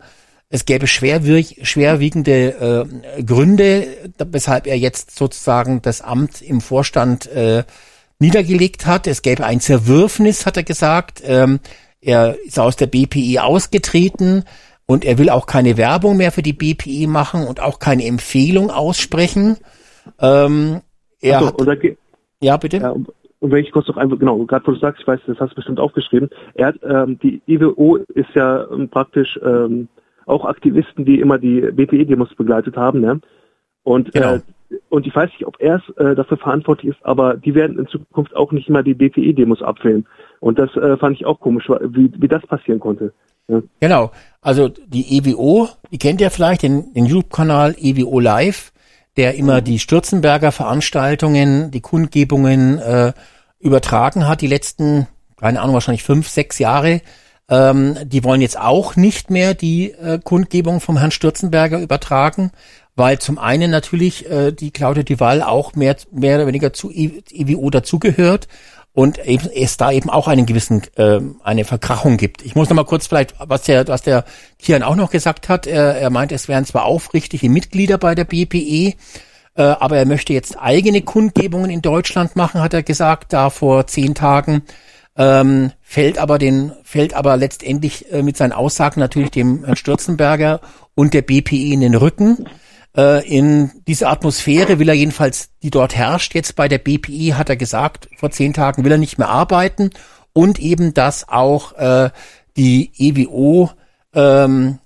Es 0.54 0.66
gäbe 0.66 0.86
schwerwiegende 0.86 2.86
äh, 3.18 3.22
Gründe, 3.24 3.86
weshalb 4.30 4.68
er 4.68 4.78
jetzt 4.78 5.18
sozusagen 5.18 5.82
das 5.82 6.00
Amt 6.00 6.42
im 6.42 6.60
Vorstand 6.60 7.26
äh, 7.26 7.64
niedergelegt 8.20 8.86
hat. 8.86 9.08
Es 9.08 9.22
gäbe 9.22 9.44
ein 9.44 9.58
Zerwürfnis, 9.58 10.46
hat 10.46 10.56
er 10.56 10.62
gesagt. 10.62 11.24
Ähm, 11.26 11.58
er 12.00 12.36
ist 12.44 12.60
aus 12.60 12.76
der 12.76 12.86
BPI 12.86 13.40
ausgetreten 13.40 14.44
und 14.86 15.04
er 15.04 15.18
will 15.18 15.28
auch 15.28 15.46
keine 15.46 15.76
Werbung 15.76 16.18
mehr 16.18 16.30
für 16.30 16.42
die 16.42 16.52
BPI 16.52 17.08
machen 17.08 17.48
und 17.48 17.60
auch 17.60 17.80
keine 17.80 18.06
Empfehlung 18.06 18.70
aussprechen. 18.70 19.56
Ähm, 20.20 20.82
er 21.20 21.40
so, 21.40 21.46
hat, 21.48 21.56
ja, 22.40 22.56
bitte. 22.58 22.76
Ja, 22.76 22.90
und 22.90 23.08
wenn 23.40 23.64
ich 23.64 23.72
kurz 23.72 23.88
noch 23.88 23.96
einfach, 23.96 24.20
genau, 24.20 24.38
gerade 24.44 24.64
wo 24.68 24.70
du 24.70 24.78
sagst, 24.78 25.00
ich 25.00 25.08
weiß, 25.08 25.18
das 25.26 25.40
hast 25.40 25.50
du 25.50 25.56
bestimmt 25.56 25.80
aufgeschrieben, 25.80 26.30
er 26.54 26.68
hat, 26.68 26.76
ähm, 26.84 27.18
die 27.18 27.42
IWO 27.48 27.96
ist 27.96 28.30
ja 28.36 28.70
ähm, 28.70 28.88
praktisch 28.88 29.36
ähm, 29.44 29.88
auch 30.26 30.44
Aktivisten, 30.44 31.04
die 31.04 31.20
immer 31.20 31.38
die 31.38 31.60
BPI-Demos 31.60 32.34
begleitet 32.34 32.76
haben, 32.76 33.00
ne? 33.00 33.20
Und 33.82 34.12
genau. 34.12 34.36
äh, 34.36 34.40
und 34.88 35.06
ich 35.06 35.14
weiß 35.14 35.30
nicht, 35.30 35.46
ob 35.46 35.60
er 35.60 35.80
äh, 35.98 36.14
dafür 36.14 36.36
verantwortlich 36.36 36.96
ist, 36.96 37.04
aber 37.04 37.36
die 37.36 37.54
werden 37.54 37.78
in 37.78 37.86
Zukunft 37.86 38.34
auch 38.34 38.50
nicht 38.52 38.68
immer 38.68 38.82
die 38.82 38.94
BPI-Demos 38.94 39.62
abfilmen. 39.62 40.06
Und 40.40 40.58
das 40.58 40.74
äh, 40.76 40.96
fand 40.96 41.16
ich 41.16 41.26
auch 41.26 41.40
komisch, 41.40 41.68
wie, 41.68 42.10
wie 42.16 42.28
das 42.28 42.44
passieren 42.46 42.80
konnte. 42.80 43.12
Ja. 43.48 43.62
Genau. 43.80 44.10
Also 44.40 44.68
die 44.68 45.18
EWO, 45.18 45.68
die 45.90 45.98
kennt 45.98 46.20
ihr 46.20 46.30
vielleicht, 46.30 46.62
den, 46.62 46.92
den 46.94 47.06
YouTube-Kanal 47.06 47.76
EWO 47.78 48.20
Live, 48.20 48.72
der 49.16 49.34
immer 49.36 49.60
die 49.60 49.78
Stürzenberger 49.78 50.50
Veranstaltungen, 50.50 51.70
die 51.70 51.80
Kundgebungen 51.80 52.78
äh, 52.78 53.12
übertragen 53.60 54.26
hat, 54.26 54.40
die 54.40 54.46
letzten, 54.46 55.06
keine 55.36 55.60
Ahnung, 55.60 55.74
wahrscheinlich 55.74 56.02
fünf, 56.02 56.28
sechs 56.28 56.58
Jahre. 56.58 57.00
Ähm, 57.48 57.96
die 58.04 58.24
wollen 58.24 58.40
jetzt 58.40 58.58
auch 58.58 58.96
nicht 58.96 59.30
mehr 59.30 59.54
die 59.54 59.92
äh, 59.92 60.18
Kundgebung 60.22 60.80
vom 60.80 60.96
Herrn 60.96 61.10
Stürzenberger 61.10 61.78
übertragen, 61.78 62.52
weil 62.96 63.18
zum 63.18 63.38
einen 63.38 63.70
natürlich 63.70 64.30
äh, 64.30 64.52
die 64.52 64.70
Claudia 64.70 65.02
Duval 65.02 65.42
auch 65.42 65.74
mehr, 65.74 65.96
mehr 66.10 66.36
oder 66.36 66.46
weniger 66.46 66.72
zu 66.72 66.90
EWO 66.90 67.68
dazugehört 67.70 68.48
und 68.94 69.18
eben 69.26 69.50
es 69.52 69.76
da 69.76 69.90
eben 69.90 70.08
auch 70.08 70.28
einen 70.28 70.46
gewissen 70.46 70.82
äh, 70.96 71.20
eine 71.42 71.64
Verkrachung 71.64 72.16
gibt. 72.16 72.42
Ich 72.42 72.54
muss 72.54 72.70
noch 72.70 72.76
mal 72.76 72.84
kurz 72.84 73.08
vielleicht 73.08 73.34
was 73.38 73.62
der 73.62 73.88
was 73.88 74.02
der 74.02 74.24
Kian 74.58 74.84
auch 74.84 74.94
noch 74.94 75.10
gesagt 75.10 75.48
hat. 75.48 75.66
Er, 75.66 75.96
er 75.96 76.10
meint, 76.10 76.32
es 76.32 76.48
wären 76.48 76.64
zwar 76.64 76.84
aufrichtige 76.84 77.50
Mitglieder 77.50 77.98
bei 77.98 78.14
der 78.14 78.24
BPE, 78.24 78.94
äh, 79.56 79.62
aber 79.62 79.98
er 79.98 80.06
möchte 80.06 80.32
jetzt 80.32 80.56
eigene 80.58 81.02
Kundgebungen 81.02 81.70
in 81.70 81.82
Deutschland 81.82 82.36
machen, 82.36 82.62
hat 82.62 82.72
er 82.72 82.84
gesagt, 82.84 83.32
da 83.32 83.50
vor 83.50 83.86
zehn 83.86 84.14
Tagen. 84.14 84.62
Ähm, 85.16 85.70
fällt 85.80 86.18
aber 86.18 86.38
den 86.38 86.72
fällt 86.82 87.14
aber 87.14 87.36
letztendlich 87.36 88.10
äh, 88.12 88.22
mit 88.22 88.36
seinen 88.36 88.52
Aussagen 88.52 88.98
natürlich 88.98 89.30
dem 89.30 89.64
Herrn 89.64 89.76
Stürzenberger 89.76 90.60
und 90.96 91.14
der 91.14 91.22
BPE 91.22 91.72
in 91.72 91.80
den 91.80 91.94
Rücken. 91.94 92.46
Äh, 92.96 93.26
in 93.28 93.70
diese 93.86 94.08
Atmosphäre 94.08 94.78
will 94.78 94.88
er 94.88 94.94
jedenfalls, 94.94 95.50
die 95.62 95.70
dort 95.70 95.94
herrscht, 95.94 96.34
jetzt 96.34 96.56
bei 96.56 96.66
der 96.66 96.78
BPI, 96.78 97.34
hat 97.36 97.48
er 97.48 97.56
gesagt, 97.56 98.08
vor 98.16 98.30
zehn 98.30 98.52
Tagen 98.52 98.84
will 98.84 98.92
er 98.92 98.98
nicht 98.98 99.18
mehr 99.18 99.28
arbeiten 99.28 99.90
und 100.32 100.58
eben, 100.58 100.94
dass 100.94 101.28
auch 101.28 101.72
äh, 101.74 102.10
die 102.56 102.90
EWO, 102.98 103.70
ähm, 104.14 104.78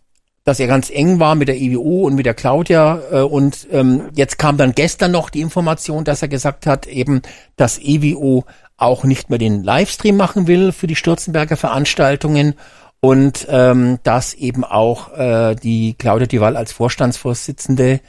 dass 0.44 0.60
er 0.60 0.66
ganz 0.66 0.88
eng 0.90 1.20
war 1.20 1.34
mit 1.34 1.48
der 1.48 1.60
EWO 1.60 2.06
und 2.06 2.14
mit 2.14 2.24
der 2.24 2.34
Claudia 2.34 3.00
äh, 3.10 3.20
und 3.20 3.66
ähm, 3.70 4.08
jetzt 4.14 4.38
kam 4.38 4.56
dann 4.56 4.74
gestern 4.74 5.10
noch 5.10 5.28
die 5.28 5.40
Information, 5.40 6.04
dass 6.04 6.22
er 6.22 6.28
gesagt 6.28 6.66
hat, 6.66 6.86
eben, 6.86 7.22
dass 7.56 7.78
EWO 7.78 8.44
auch 8.78 9.04
nicht 9.04 9.28
mehr 9.28 9.38
den 9.38 9.62
Livestream 9.62 10.16
machen 10.16 10.46
will 10.46 10.72
für 10.72 10.86
die 10.86 10.96
Stürzenberger 10.96 11.56
Veranstaltungen 11.56 12.54
und 13.00 13.46
ähm, 13.50 13.98
dass 14.02 14.34
eben 14.34 14.64
auch 14.64 15.12
äh, 15.12 15.54
die 15.54 15.94
Claudia 15.94 16.26
Duval 16.26 16.56
als 16.56 16.72
Vorstandsvorsitzende 16.72 18.00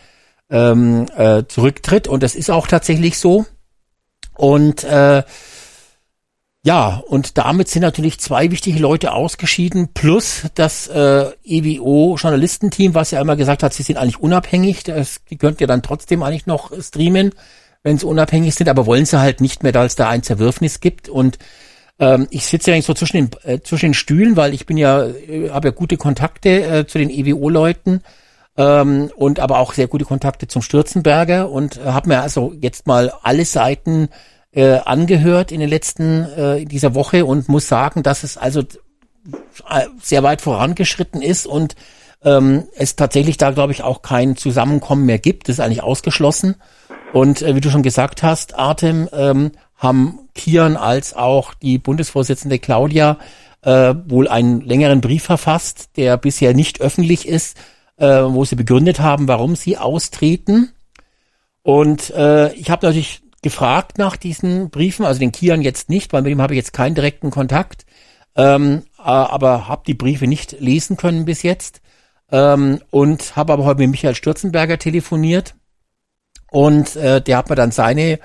ähm, 0.49 1.05
äh, 1.15 1.43
zurücktritt. 1.47 2.07
Und 2.07 2.23
das 2.23 2.35
ist 2.35 2.49
auch 2.49 2.67
tatsächlich 2.67 3.19
so. 3.19 3.45
Und 4.35 4.83
äh, 4.83 5.23
ja, 6.63 7.01
und 7.07 7.37
damit 7.37 7.69
sind 7.69 7.83
natürlich 7.83 8.19
zwei 8.19 8.51
wichtige 8.51 8.79
Leute 8.79 9.13
ausgeschieden, 9.13 9.89
plus 9.93 10.43
das 10.55 10.87
äh, 10.87 11.31
EWO-Journalistenteam, 11.45 12.93
was 12.93 13.11
ja 13.11 13.21
immer 13.21 13.37
gesagt 13.37 13.63
hat, 13.63 13.73
sie 13.73 13.83
sind 13.83 13.97
eigentlich 13.97 14.19
unabhängig, 14.19 14.83
das, 14.83 15.21
die 15.29 15.37
könnt 15.37 15.61
ihr 15.61 15.67
dann 15.67 15.81
trotzdem 15.81 16.21
eigentlich 16.21 16.47
noch 16.47 16.71
streamen, 16.81 17.31
wenn 17.84 17.97
sie 17.97 18.06
unabhängig 18.06 18.56
sind, 18.56 18.69
aber 18.69 18.85
wollen 18.85 19.06
sie 19.06 19.19
halt 19.19 19.41
nicht 19.41 19.64
mehr, 19.64 19.72
da 19.72 19.85
es 19.85 19.95
da 19.95 20.10
ein 20.10 20.23
Zerwürfnis 20.23 20.80
gibt 20.80 21.10
und 21.10 21.38
ähm, 21.99 22.27
ich 22.30 22.45
sitze 22.45 22.72
ja 22.72 22.76
eigentlich 22.76 22.85
so 22.85 22.93
zwischen 22.93 23.18
den, 23.18 23.30
äh, 23.43 23.60
zwischen 23.61 23.88
den 23.88 23.93
Stühlen, 23.93 24.35
weil 24.35 24.53
ich 24.53 24.65
bin 24.65 24.77
ja, 24.77 25.06
äh, 25.06 25.49
habe 25.49 25.69
ja 25.69 25.73
gute 25.73 25.97
Kontakte 25.97 26.49
äh, 26.64 26.88
zu 26.88 26.97
den 26.97 27.10
EWO-Leuten 27.10 28.01
ähm, 28.57 29.11
und 29.15 29.39
aber 29.39 29.60
auch 29.60 29.73
sehr 29.73 29.88
gute 29.88 30.06
Kontakte 30.06 30.47
zum 30.47 30.61
Stürzenberger 30.61 31.49
und 31.49 31.77
äh, 31.77 31.85
habe 31.85 32.10
mir 32.10 32.22
also 32.22 32.53
jetzt 32.60 32.88
mal 32.88 33.11
alle 33.22 33.45
Seiten 33.45 34.10
äh, 34.51 34.80
angehört 34.80 35.51
in 35.51 35.60
den 35.60 35.69
letzten 35.69 36.23
äh, 36.23 36.65
dieser 36.65 36.95
Woche 36.95 37.26
und 37.26 37.49
muss 37.49 37.68
sagen, 37.68 38.01
dass 38.01 38.23
es 38.23 38.38
also 38.38 38.61
äh, 38.61 39.85
sehr 40.01 40.23
weit 40.23 40.41
vorangeschritten 40.41 41.22
ist 41.22 41.45
und 41.45 41.76
ähm, 42.23 42.65
es 42.76 42.95
tatsächlich 42.95 43.38
da, 43.38 43.51
glaube 43.51 43.72
ich, 43.72 43.84
auch 43.84 44.01
kein 44.01 44.35
Zusammenkommen 44.35 45.06
mehr 45.06 45.19
gibt. 45.19 45.47
Das 45.47 45.56
ist 45.56 45.60
eigentlich 45.60 45.84
ausgeschlossen. 45.84 46.56
Und 47.14 47.41
äh, 47.41 47.56
wie 47.56 47.61
du 47.61 47.69
schon 47.69 47.84
gesagt 47.84 48.23
hast, 48.23 48.56
Artem, 48.56 49.10
ähm, 49.11 49.52
haben 49.76 50.19
Kian 50.36 50.77
als 50.77 51.15
auch 51.15 51.53
die 51.53 51.77
Bundesvorsitzende 51.77 52.60
Claudia 52.60 53.18
äh, 53.61 53.95
wohl 54.07 54.27
einen 54.27 54.61
längeren 54.61 55.02
Brief 55.02 55.23
verfasst, 55.23 55.91
der 55.98 56.18
bisher 56.18 56.53
nicht 56.53 56.81
öffentlich 56.81 57.27
ist, 57.27 57.57
äh, 57.98 58.07
wo 58.07 58.45
sie 58.45 58.56
begründet 58.56 58.99
haben, 58.99 59.27
warum 59.27 59.56
sie 59.56 59.77
austreten. 59.77 60.72
Und 61.64 62.11
äh, 62.11 62.53
ich 62.53 62.69
habe 62.69 62.86
natürlich 62.86 63.22
gefragt 63.41 63.98
nach 63.98 64.18
diesen 64.18 64.69
Briefen, 64.69 65.06
also 65.06 65.19
den 65.19 65.31
Kian 65.31 65.61
jetzt 65.61 65.90
nicht, 65.90 66.14
weil 66.14 66.22
mit 66.22 66.31
ihm 66.31 66.41
habe 66.41 66.53
ich 66.53 66.57
jetzt 66.57 66.73
keinen 66.73 66.95
direkten 66.95 67.31
Kontakt, 67.31 67.86
ähm, 68.36 68.84
aber 68.98 69.68
habe 69.68 69.84
die 69.88 69.94
Briefe 69.94 70.27
nicht 70.27 70.60
lesen 70.60 70.98
können 70.98 71.26
bis 71.26 71.44
jetzt. 71.44 71.81
Ähm, 72.31 72.80
und 72.91 73.36
habe 73.36 73.53
aber 73.53 73.65
heute 73.65 73.80
mit 73.80 73.90
Michael 73.90 74.14
Stürzenberger 74.14 74.77
telefoniert 74.77 75.56
und 76.51 76.95
äh, 76.95 77.21
der 77.21 77.38
hat 77.38 77.49
mir 77.49 77.55
dann 77.55 77.71
seine 77.71 78.19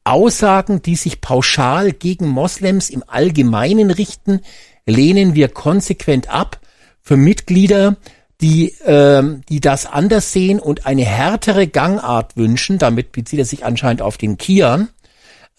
Aussagen, 0.05 0.83
die 0.83 0.97
sich 0.97 1.21
pauschal 1.21 1.93
gegen 1.93 2.29
Moslems 2.29 2.91
im 2.91 3.05
Allgemeinen 3.07 3.91
richten, 3.91 4.41
lehnen 4.87 5.35
wir 5.35 5.49
konsequent 5.49 6.33
ab. 6.33 6.59
Für 7.01 7.17
Mitglieder, 7.17 7.97
die, 8.41 8.71
äh, 8.85 9.23
die 9.49 9.61
das 9.61 9.87
anders 9.87 10.33
sehen 10.33 10.59
und 10.59 10.87
eine 10.87 11.05
härtere 11.05 11.67
Gangart 11.67 12.37
wünschen, 12.37 12.79
damit 12.79 13.13
bezieht 13.13 13.39
er 13.39 13.45
sich 13.45 13.65
anscheinend 13.65 14.03
auf 14.03 14.19
den 14.19 14.37
Kian, 14.37 14.89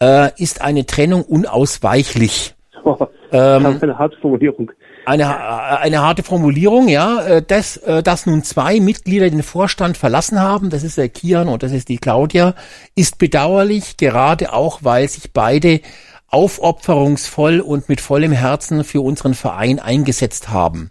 äh, 0.01 0.31
ist 0.41 0.61
eine 0.61 0.85
Trennung 0.85 1.23
unausweichlich. 1.23 2.55
Oh, 2.85 2.97
ähm, 3.31 3.79
eine 3.81 3.97
harte 3.97 4.17
Formulierung. 4.17 4.69
Eine, 5.05 5.23
äh, 5.23 5.27
eine 5.27 6.01
harte 6.01 6.23
Formulierung, 6.23 6.87
ja. 6.87 7.21
Äh, 7.23 7.41
dass, 7.41 7.77
äh, 7.77 8.03
dass 8.03 8.25
nun 8.25 8.43
zwei 8.43 8.79
Mitglieder 8.79 9.29
den 9.29 9.43
Vorstand 9.43 9.97
verlassen 9.97 10.39
haben, 10.39 10.69
das 10.69 10.83
ist 10.83 10.97
der 10.97 11.09
Kian 11.09 11.47
und 11.47 11.63
das 11.63 11.71
ist 11.71 11.89
die 11.89 11.97
Claudia, 11.97 12.55
ist 12.95 13.17
bedauerlich, 13.17 13.97
gerade 13.97 14.53
auch, 14.53 14.79
weil 14.81 15.07
sich 15.09 15.33
beide 15.33 15.81
aufopferungsvoll 16.27 17.59
und 17.59 17.89
mit 17.89 18.01
vollem 18.01 18.31
Herzen 18.31 18.83
für 18.83 19.01
unseren 19.01 19.35
Verein 19.35 19.79
eingesetzt 19.79 20.49
haben. 20.49 20.89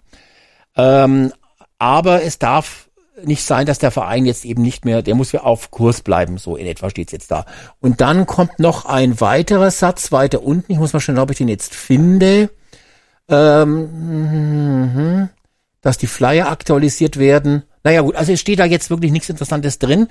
Ähm, 0.77 1.33
aber 1.79 2.23
es 2.23 2.39
darf 2.39 2.89
nicht 3.25 3.45
sein, 3.45 3.67
dass 3.67 3.79
der 3.79 3.91
Verein 3.91 4.25
jetzt 4.25 4.45
eben 4.45 4.63
nicht 4.63 4.85
mehr, 4.85 5.03
der 5.03 5.15
muss 5.15 5.33
ja 5.33 5.41
auf 5.43 5.71
Kurs 5.71 6.03
bleiben, 6.03 6.39
so 6.39 6.57
in 6.57 6.67
etwa 6.67 6.91
steht's 6.91 7.13
jetzt 7.13 7.31
da. 7.31 7.45
Und 7.81 8.01
dann 8.01 8.27
kommt 8.27 8.59
noch 8.59 8.87
ein 8.87 9.21
weiterer 9.21 9.71
Satz 9.71 10.13
weiter 10.13 10.43
unten, 10.43 10.73
ich 10.73 10.79
muss 10.79 10.93
mal 10.93 11.01
schauen, 11.01 11.19
ob 11.19 11.31
ich 11.31 11.39
den 11.39 11.49
jetzt 11.49 11.75
finde, 11.75 12.51
ähm, 13.29 15.29
dass 15.81 15.99
die 15.99 16.07
Flyer 16.07 16.51
aktualisiert 16.51 17.19
werden. 17.19 17.65
Naja 17.85 18.03
gut, 18.03 18.17
also 18.17 18.33
es 18.33 18.41
steht 18.41 18.59
da 18.59 18.65
jetzt 18.65 18.91
wirklich 18.91 19.13
nichts 19.13 19.29
Interessantes 19.29 19.79
drin. 19.79 20.09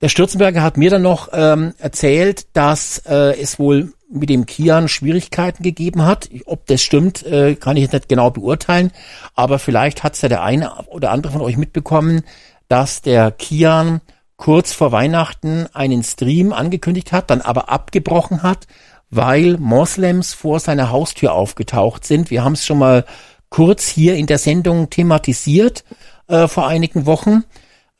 der 0.00 0.08
Stürzenberger 0.08 0.62
hat 0.62 0.76
mir 0.76 0.90
dann 0.90 1.02
noch 1.02 1.28
ähm, 1.32 1.74
erzählt, 1.78 2.46
dass 2.54 2.98
äh, 3.06 3.40
es 3.40 3.58
wohl 3.58 3.92
mit 4.10 4.28
dem 4.28 4.46
Kian 4.46 4.88
Schwierigkeiten 4.88 5.62
gegeben 5.62 6.04
hat. 6.04 6.28
Ob 6.46 6.66
das 6.66 6.82
stimmt, 6.82 7.24
äh, 7.24 7.54
kann 7.54 7.76
ich 7.76 7.84
jetzt 7.84 7.92
nicht 7.92 8.08
genau 8.08 8.30
beurteilen, 8.30 8.90
aber 9.34 9.58
vielleicht 9.58 10.02
hat 10.02 10.14
es 10.14 10.22
ja 10.22 10.28
der 10.28 10.42
eine 10.42 10.86
oder 10.86 11.10
andere 11.10 11.32
von 11.32 11.42
euch 11.42 11.56
mitbekommen, 11.56 12.22
dass 12.68 13.02
der 13.02 13.30
Kian 13.30 14.00
kurz 14.36 14.72
vor 14.72 14.90
Weihnachten 14.90 15.66
einen 15.74 16.02
Stream 16.02 16.52
angekündigt 16.52 17.12
hat, 17.12 17.30
dann 17.30 17.42
aber 17.42 17.68
abgebrochen 17.68 18.42
hat, 18.42 18.66
weil 19.10 19.58
Moslems 19.58 20.32
vor 20.32 20.60
seiner 20.60 20.90
Haustür 20.90 21.34
aufgetaucht 21.34 22.04
sind. 22.04 22.30
Wir 22.30 22.44
haben 22.44 22.52
es 22.52 22.64
schon 22.64 22.78
mal 22.78 23.04
kurz 23.48 23.88
hier 23.88 24.14
in 24.14 24.26
der 24.26 24.38
Sendung 24.38 24.88
thematisiert 24.90 25.84
äh, 26.28 26.46
vor 26.48 26.68
einigen 26.68 27.06
Wochen. 27.06 27.44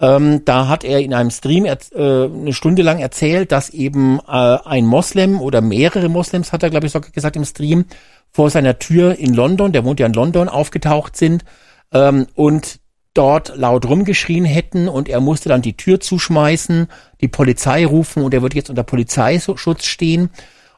Ähm, 0.00 0.44
da 0.44 0.68
hat 0.68 0.82
er 0.82 1.00
in 1.00 1.12
einem 1.12 1.30
Stream 1.30 1.66
äh, 1.66 1.76
eine 1.92 2.52
Stunde 2.54 2.82
lang 2.82 3.00
erzählt, 3.00 3.52
dass 3.52 3.68
eben 3.70 4.18
äh, 4.20 4.30
ein 4.30 4.86
Moslem 4.86 5.40
oder 5.40 5.60
mehrere 5.60 6.08
Moslems, 6.08 6.52
hat 6.52 6.62
er 6.62 6.70
glaube 6.70 6.86
ich 6.86 6.92
sogar 6.92 7.10
gesagt 7.10 7.36
im 7.36 7.44
Stream, 7.44 7.84
vor 8.30 8.48
seiner 8.48 8.78
Tür 8.78 9.18
in 9.18 9.34
London, 9.34 9.72
der 9.72 9.84
wohnt 9.84 10.00
ja 10.00 10.06
in 10.06 10.12
London, 10.14 10.48
aufgetaucht 10.48 11.16
sind 11.16 11.44
ähm, 11.92 12.28
und 12.34 12.80
dort 13.12 13.56
laut 13.56 13.86
rumgeschrien 13.86 14.44
hätten 14.44 14.88
und 14.88 15.08
er 15.08 15.20
musste 15.20 15.48
dann 15.48 15.62
die 15.62 15.76
Tür 15.76 16.00
zuschmeißen, 16.00 16.86
die 17.20 17.28
Polizei 17.28 17.84
rufen 17.84 18.22
und 18.22 18.32
er 18.32 18.40
wird 18.40 18.54
jetzt 18.54 18.70
unter 18.70 18.84
Polizeischutz 18.84 19.84
stehen. 19.84 20.30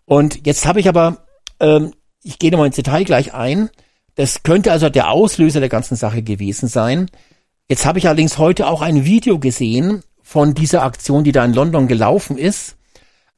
Und 0.04 0.46
jetzt 0.46 0.66
habe 0.66 0.80
ich 0.80 0.88
aber, 0.88 1.26
ähm, 1.60 1.92
ich 2.22 2.38
gehe 2.38 2.50
nochmal 2.50 2.66
ins 2.66 2.76
Detail 2.76 3.04
gleich 3.04 3.34
ein, 3.34 3.70
das 4.14 4.42
könnte 4.42 4.72
also 4.72 4.88
der 4.88 5.10
Auslöser 5.10 5.60
der 5.60 5.68
ganzen 5.68 5.96
Sache 5.96 6.22
gewesen 6.22 6.68
sein. 6.68 7.10
Jetzt 7.68 7.86
habe 7.86 7.98
ich 7.98 8.06
allerdings 8.06 8.38
heute 8.38 8.66
auch 8.66 8.82
ein 8.82 9.04
Video 9.04 9.38
gesehen 9.38 10.02
von 10.22 10.54
dieser 10.54 10.82
Aktion, 10.82 11.24
die 11.24 11.32
da 11.32 11.44
in 11.44 11.54
London 11.54 11.88
gelaufen 11.88 12.36
ist. 12.36 12.76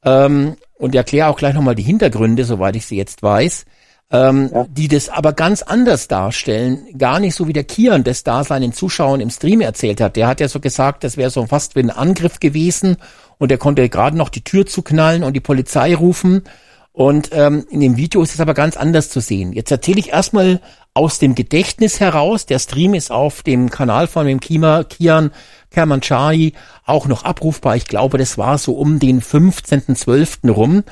Ähm, 0.03 0.55
und 0.77 0.93
erkläre 0.93 1.29
auch 1.29 1.37
gleich 1.37 1.53
nochmal 1.53 1.75
die 1.75 1.83
Hintergründe, 1.83 2.43
soweit 2.43 2.75
ich 2.75 2.85
sie 2.85 2.97
jetzt 2.97 3.23
weiß, 3.23 3.65
ähm, 4.11 4.49
ja. 4.53 4.67
die 4.69 4.87
das 4.87 5.09
aber 5.09 5.33
ganz 5.33 5.61
anders 5.61 6.07
darstellen. 6.07 6.85
Gar 6.97 7.19
nicht 7.19 7.35
so 7.35 7.47
wie 7.47 7.53
der 7.53 7.63
Kian 7.63 8.03
das 8.03 8.23
da 8.23 8.43
seinen 8.43 8.73
Zuschauern 8.73 9.21
im 9.21 9.29
Stream 9.29 9.61
erzählt 9.61 10.01
hat. 10.01 10.15
Der 10.15 10.27
hat 10.27 10.41
ja 10.41 10.47
so 10.47 10.59
gesagt, 10.59 11.03
das 11.03 11.17
wäre 11.17 11.29
so 11.29 11.45
fast 11.45 11.75
wie 11.75 11.79
ein 11.79 11.89
Angriff 11.89 12.39
gewesen 12.39 12.97
und 13.37 13.51
er 13.51 13.57
konnte 13.57 13.87
gerade 13.89 14.17
noch 14.17 14.29
die 14.29 14.43
Tür 14.43 14.65
zuknallen 14.65 15.23
und 15.23 15.33
die 15.33 15.41
Polizei 15.41 15.95
rufen. 15.95 16.43
Und 16.91 17.29
ähm, 17.33 17.65
in 17.69 17.81
dem 17.81 17.97
Video 17.97 18.21
ist 18.21 18.33
es 18.33 18.39
aber 18.39 18.53
ganz 18.53 18.77
anders 18.77 19.09
zu 19.09 19.19
sehen. 19.19 19.51
Jetzt 19.51 19.69
erzähle 19.69 19.99
ich 19.99 20.11
erstmal 20.13 20.61
aus 20.93 21.19
dem 21.19 21.35
Gedächtnis 21.35 21.99
heraus. 21.99 22.45
Der 22.45 22.57
Stream 22.57 22.93
ist 22.93 23.11
auf 23.11 23.43
dem 23.43 23.69
Kanal 23.69 24.07
von 24.07 24.25
dem 24.25 24.39
Kima, 24.39 24.85
Kian 24.85 25.31
Kermanchari 25.71 26.53
auch 26.85 27.07
noch 27.07 27.25
abrufbar. 27.25 27.75
Ich 27.75 27.85
glaube, 27.85 28.17
das 28.17 28.37
war 28.37 28.57
so 28.57 28.73
um 28.73 28.99
den 28.99 29.21
15.12. 29.21 30.49
rum. 30.49 30.83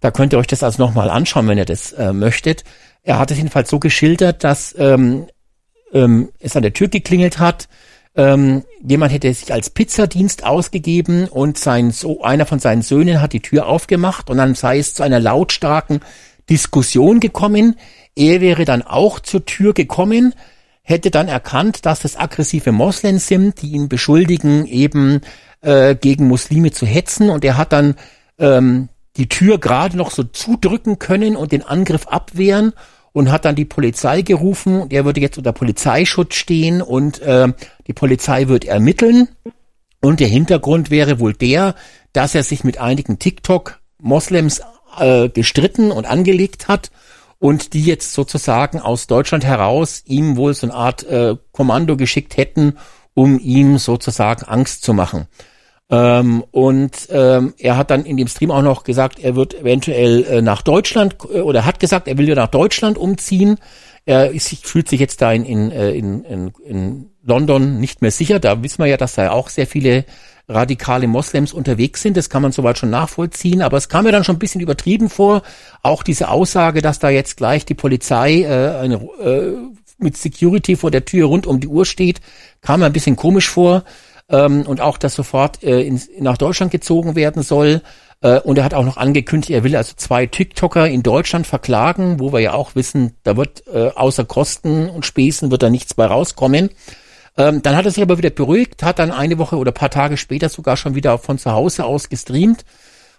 Da 0.00 0.10
könnt 0.10 0.32
ihr 0.32 0.38
euch 0.38 0.46
das 0.46 0.62
also 0.62 0.82
nochmal 0.82 1.10
anschauen, 1.10 1.46
wenn 1.46 1.58
ihr 1.58 1.66
das 1.66 1.92
äh, 1.92 2.14
möchtet. 2.14 2.64
Er 3.02 3.18
hat 3.18 3.30
es 3.30 3.36
jedenfalls 3.36 3.68
so 3.68 3.78
geschildert, 3.78 4.44
dass 4.44 4.74
ähm, 4.78 5.26
ähm, 5.92 6.30
es 6.38 6.56
an 6.56 6.62
der 6.62 6.72
Tür 6.72 6.88
geklingelt 6.88 7.38
hat 7.38 7.68
ähm, 8.16 8.64
jemand 8.82 9.12
hätte 9.12 9.32
sich 9.32 9.52
als 9.52 9.70
Pizzadienst 9.70 10.44
ausgegeben 10.44 11.28
und 11.28 11.58
sein 11.58 11.90
so 11.90 12.22
einer 12.22 12.46
von 12.46 12.58
seinen 12.58 12.82
Söhnen 12.82 13.20
hat 13.20 13.32
die 13.32 13.40
Tür 13.40 13.66
aufgemacht 13.66 14.30
und 14.30 14.38
dann 14.38 14.54
sei 14.54 14.78
es 14.78 14.94
zu 14.94 15.02
einer 15.02 15.20
lautstarken 15.20 16.00
Diskussion 16.48 17.20
gekommen. 17.20 17.76
Er 18.16 18.40
wäre 18.40 18.64
dann 18.64 18.82
auch 18.82 19.20
zur 19.20 19.46
Tür 19.46 19.74
gekommen, 19.74 20.34
hätte 20.82 21.12
dann 21.12 21.28
erkannt, 21.28 21.86
dass 21.86 22.00
das 22.00 22.16
aggressive 22.16 22.72
Moslems 22.72 23.28
sind, 23.28 23.62
die 23.62 23.72
ihn 23.72 23.88
beschuldigen, 23.88 24.66
eben 24.66 25.20
äh, 25.60 25.94
gegen 25.94 26.26
Muslime 26.26 26.72
zu 26.72 26.86
hetzen 26.86 27.30
und 27.30 27.44
er 27.44 27.56
hat 27.56 27.72
dann 27.72 27.94
ähm, 28.38 28.88
die 29.16 29.28
Tür 29.28 29.58
gerade 29.58 29.96
noch 29.96 30.10
so 30.10 30.24
zudrücken 30.24 30.98
können 30.98 31.36
und 31.36 31.52
den 31.52 31.62
Angriff 31.62 32.08
abwehren 32.08 32.72
und 33.12 33.30
hat 33.30 33.44
dann 33.44 33.56
die 33.56 33.64
Polizei 33.64 34.22
gerufen. 34.22 34.88
Der 34.88 35.04
würde 35.04 35.20
jetzt 35.20 35.38
unter 35.38 35.52
Polizeischutz 35.52 36.34
stehen 36.34 36.82
und 36.82 37.20
äh, 37.20 37.48
die 37.86 37.92
Polizei 37.92 38.48
wird 38.48 38.64
ermitteln. 38.64 39.28
Und 40.00 40.20
der 40.20 40.28
Hintergrund 40.28 40.90
wäre 40.90 41.20
wohl 41.20 41.34
der, 41.34 41.74
dass 42.12 42.34
er 42.34 42.42
sich 42.42 42.64
mit 42.64 42.78
einigen 42.78 43.18
TikTok-Moslems 43.18 44.62
äh, 44.98 45.28
gestritten 45.28 45.90
und 45.90 46.06
angelegt 46.06 46.68
hat 46.68 46.90
und 47.38 47.72
die 47.72 47.84
jetzt 47.84 48.12
sozusagen 48.12 48.80
aus 48.80 49.06
Deutschland 49.06 49.44
heraus 49.44 50.02
ihm 50.06 50.36
wohl 50.36 50.54
so 50.54 50.66
eine 50.66 50.74
Art 50.74 51.04
äh, 51.04 51.36
Kommando 51.52 51.96
geschickt 51.96 52.36
hätten, 52.36 52.76
um 53.14 53.38
ihm 53.38 53.78
sozusagen 53.78 54.44
Angst 54.44 54.82
zu 54.82 54.94
machen. 54.94 55.26
Ähm, 55.90 56.44
und 56.52 57.08
ähm, 57.10 57.54
er 57.58 57.76
hat 57.76 57.90
dann 57.90 58.04
in 58.04 58.16
dem 58.16 58.28
Stream 58.28 58.52
auch 58.52 58.62
noch 58.62 58.84
gesagt, 58.84 59.18
er 59.18 59.34
wird 59.34 59.54
eventuell 59.54 60.24
äh, 60.24 60.42
nach 60.42 60.62
Deutschland 60.62 61.16
äh, 61.32 61.40
oder 61.40 61.64
hat 61.64 61.80
gesagt, 61.80 62.06
er 62.06 62.16
will 62.16 62.28
ja 62.28 62.36
nach 62.36 62.48
Deutschland 62.48 62.96
umziehen. 62.96 63.56
Er 64.06 64.30
ist, 64.30 64.48
fühlt 64.64 64.88
sich 64.88 65.00
jetzt 65.00 65.20
da 65.20 65.32
in, 65.32 65.44
in, 65.44 65.70
äh, 65.72 65.90
in, 65.90 66.24
in, 66.24 66.52
in 66.64 67.10
London 67.24 67.80
nicht 67.80 68.02
mehr 68.02 68.12
sicher. 68.12 68.38
Da 68.38 68.62
wissen 68.62 68.78
wir 68.78 68.86
ja, 68.86 68.96
dass 68.96 69.14
da 69.14 69.32
auch 69.32 69.48
sehr 69.48 69.66
viele 69.66 70.04
radikale 70.48 71.08
Moslems 71.08 71.52
unterwegs 71.52 72.02
sind. 72.02 72.16
Das 72.16 72.30
kann 72.30 72.42
man 72.42 72.52
soweit 72.52 72.78
schon 72.78 72.90
nachvollziehen. 72.90 73.60
Aber 73.60 73.76
es 73.76 73.88
kam 73.88 74.04
mir 74.04 74.12
dann 74.12 74.24
schon 74.24 74.36
ein 74.36 74.40
bisschen 74.40 74.60
übertrieben 74.60 75.10
vor. 75.10 75.42
Auch 75.82 76.02
diese 76.04 76.28
Aussage, 76.28 76.82
dass 76.82 77.00
da 77.00 77.10
jetzt 77.10 77.36
gleich 77.36 77.64
die 77.64 77.74
Polizei 77.74 78.42
äh, 78.42 78.78
eine, 78.78 78.96
äh, 79.22 79.56
mit 79.98 80.16
Security 80.16 80.76
vor 80.76 80.90
der 80.90 81.04
Tür 81.04 81.26
rund 81.26 81.46
um 81.46 81.60
die 81.60 81.68
Uhr 81.68 81.84
steht, 81.84 82.20
kam 82.62 82.80
mir 82.80 82.86
ein 82.86 82.92
bisschen 82.92 83.16
komisch 83.16 83.48
vor 83.48 83.84
ähm, 84.30 84.62
und 84.62 84.80
auch, 84.80 84.96
dass 84.96 85.14
sofort 85.14 85.62
äh, 85.62 85.80
in, 85.82 86.00
nach 86.18 86.38
Deutschland 86.38 86.72
gezogen 86.72 87.16
werden 87.16 87.42
soll. 87.42 87.82
Äh, 88.22 88.40
und 88.40 88.58
er 88.58 88.64
hat 88.64 88.74
auch 88.74 88.84
noch 88.84 88.96
angekündigt, 88.96 89.50
er 89.50 89.64
will 89.64 89.76
also 89.76 89.94
zwei 89.96 90.26
TikToker 90.26 90.86
in 90.88 91.02
Deutschland 91.02 91.46
verklagen, 91.46 92.20
wo 92.20 92.32
wir 92.32 92.40
ja 92.40 92.52
auch 92.54 92.74
wissen, 92.74 93.16
da 93.22 93.36
wird 93.36 93.64
äh, 93.66 93.90
außer 93.94 94.24
Kosten 94.24 94.88
und 94.88 95.06
Späßen 95.06 95.50
wird 95.50 95.62
da 95.62 95.70
nichts 95.70 95.94
bei 95.94 96.06
rauskommen. 96.06 96.70
Ähm, 97.36 97.62
dann 97.62 97.76
hat 97.76 97.84
er 97.84 97.90
sich 97.90 98.02
aber 98.02 98.18
wieder 98.18 98.30
beruhigt, 98.30 98.82
hat 98.82 98.98
dann 98.98 99.12
eine 99.12 99.38
Woche 99.38 99.56
oder 99.56 99.72
paar 99.72 99.90
Tage 99.90 100.16
später 100.16 100.48
sogar 100.48 100.76
schon 100.76 100.94
wieder 100.94 101.18
von 101.18 101.38
zu 101.38 101.52
Hause 101.52 101.84
aus 101.84 102.08
gestreamt. 102.08 102.64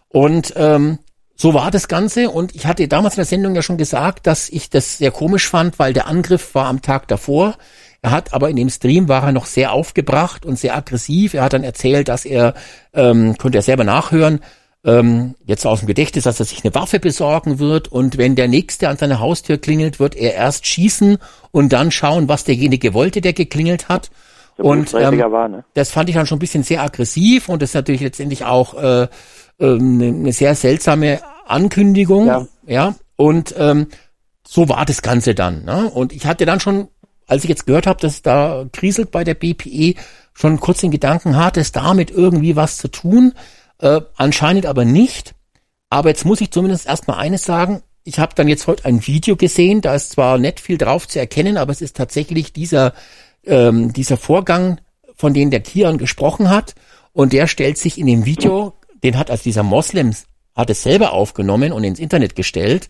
Und 0.10 0.54
ähm, 0.58 1.00
so 1.36 1.54
war 1.54 1.72
das 1.72 1.88
Ganze. 1.88 2.30
Und 2.30 2.54
ich 2.54 2.68
hatte 2.68 2.88
damals 2.88 3.16
in 3.16 3.20
der 3.20 3.26
Sendung 3.26 3.56
ja 3.56 3.64
schon 3.64 3.78
gesagt, 3.78 4.28
dass 4.28 4.50
ich 4.50 4.70
das 4.70 4.98
sehr 5.00 5.12
komisch 5.12 5.48
fand, 5.48 5.80
weil 5.80 5.94
der 5.94 6.08
Angriff 6.08 6.54
war 6.54 6.68
am 6.68 6.82
Tag 6.82 7.08
davor. 7.08 7.58
Er 8.02 8.12
hat 8.12 8.34
aber 8.34 8.50
in 8.50 8.56
dem 8.56 8.70
Stream 8.70 9.08
war 9.08 9.24
er 9.24 9.32
noch 9.32 9.46
sehr 9.46 9.74
aufgebracht 9.74 10.46
und 10.46 10.58
sehr 10.58 10.76
aggressiv. 10.76 11.34
Er 11.34 11.44
hat 11.44 11.54
dann 11.54 11.64
erzählt, 11.64 12.08
dass 12.08 12.26
er, 12.26 12.56
ähm, 12.94 13.38
konnte 13.38 13.60
er 13.60 13.62
selber 13.62 13.84
nachhören, 13.84 14.40
ähm, 14.84 15.36
jetzt 15.46 15.68
aus 15.68 15.80
dem 15.80 15.88
Gedächtnis, 15.88 16.24
dass 16.24 16.40
er 16.40 16.46
sich 16.46 16.64
eine 16.64 16.74
Waffe 16.74 17.00
besorgen 17.00 17.60
wird 17.60 17.90
und 17.90 18.18
wenn 18.18 18.36
der 18.36 18.48
Nächste 18.48 18.90
an 18.90 18.98
seiner 18.98 19.20
Haustür 19.20 19.60
klingelt, 19.60 20.00
wird 20.00 20.16
er 20.16 20.34
erst 20.34 20.66
schießen 20.66 21.20
und 21.52 21.72
dann 21.72 21.92
schauen, 21.92 22.28
was 22.28 22.44
derjenige 22.44 22.96
wollte, 22.96 23.22
der 23.22 23.34
geklingelt 23.34 23.90
hat. 23.90 24.10
und 24.58 24.94
ähm, 24.96 25.20
war, 25.20 25.48
ne? 25.48 25.64
das 25.76 25.92
fand 25.92 26.10
ich 26.10 26.16
dann 26.16 26.26
schon 26.26 26.38
ein 26.38 26.40
bisschen 26.40 26.64
sehr 26.64 26.82
aggressiv 26.82 27.48
und 27.50 27.62
das 27.62 27.70
ist 27.72 27.76
natürlich 27.76 28.02
letztendlich 28.02 28.46
auch 28.46 28.74
äh, 28.74 29.04
äh, 29.04 29.08
eine 29.60 30.34
sehr 30.34 30.56
seltsame 30.56 31.20
Ankündigung. 31.46 32.26
Ja. 32.26 32.48
ja? 32.66 32.96
Und 33.16 33.54
ähm, 33.58 33.88
so 34.48 34.68
war 34.68 34.86
das 34.86 35.04
Ganze 35.04 35.36
dann. 35.36 35.64
Ne? 35.64 35.92
Und 35.94 36.12
ich 36.12 36.26
hatte 36.26 36.46
dann 36.48 36.60
schon 36.60 36.88
als 37.32 37.46
ich 37.46 37.50
jetzt 37.50 37.66
gehört 37.66 37.88
habe, 37.88 38.02
dass 38.02 38.22
da 38.22 38.66
kriselt 38.74 39.10
bei 39.10 39.24
der 39.24 39.36
BPE, 39.36 39.96
schon 40.34 40.60
kurz 40.60 40.82
den 40.82 40.92
Gedanken, 40.92 41.38
hat 41.38 41.56
es 41.56 41.72
damit 41.72 42.12
irgendwie 42.12 42.58
was 42.58 42.76
zu 42.76 42.90
tun? 42.90 43.34
Äh, 43.80 44.02
anscheinend 44.18 44.66
aber 44.66 44.84
nicht. 44.84 45.34
Aber 45.90 46.10
jetzt 46.10 46.26
muss 46.26 46.42
ich 46.42 46.52
zumindest 46.52 46.88
erstmal 46.88 47.20
eines 47.20 47.46
sagen. 47.46 47.84
Ich 48.04 48.20
habe 48.20 48.36
dann 48.36 48.50
jetzt 48.50 48.68
heute 48.68 48.84
ein 48.84 49.08
Video 49.08 49.38
gesehen, 49.38 49.80
da 49.80 49.96
ist 49.96 50.12
zwar 50.12 50.40
nicht 50.40 50.60
viel 50.60 50.78
drauf 50.78 51.08
zu 51.08 51.20
erkennen, 51.20 51.56
aber 51.56 51.72
es 51.72 51.82
ist 51.82 51.96
tatsächlich 51.96 52.52
dieser, 52.52 52.94
ähm, 53.46 53.94
dieser 53.94 54.18
Vorgang, 54.18 54.82
von 55.16 55.34
dem 55.34 55.52
der 55.52 55.62
Kian 55.62 55.98
gesprochen 55.98 56.50
hat. 56.50 56.76
Und 57.14 57.32
der 57.32 57.48
stellt 57.48 57.78
sich 57.78 57.98
in 57.98 58.08
dem 58.08 58.26
Video, 58.26 58.74
den 59.04 59.18
hat 59.18 59.32
als 59.32 59.44
dieser 59.44 59.64
Moslems, 59.64 60.26
hat 60.54 60.70
es 60.70 60.84
selber 60.84 61.14
aufgenommen 61.14 61.72
und 61.72 61.86
ins 61.86 62.00
Internet 62.00 62.36
gestellt 62.36 62.90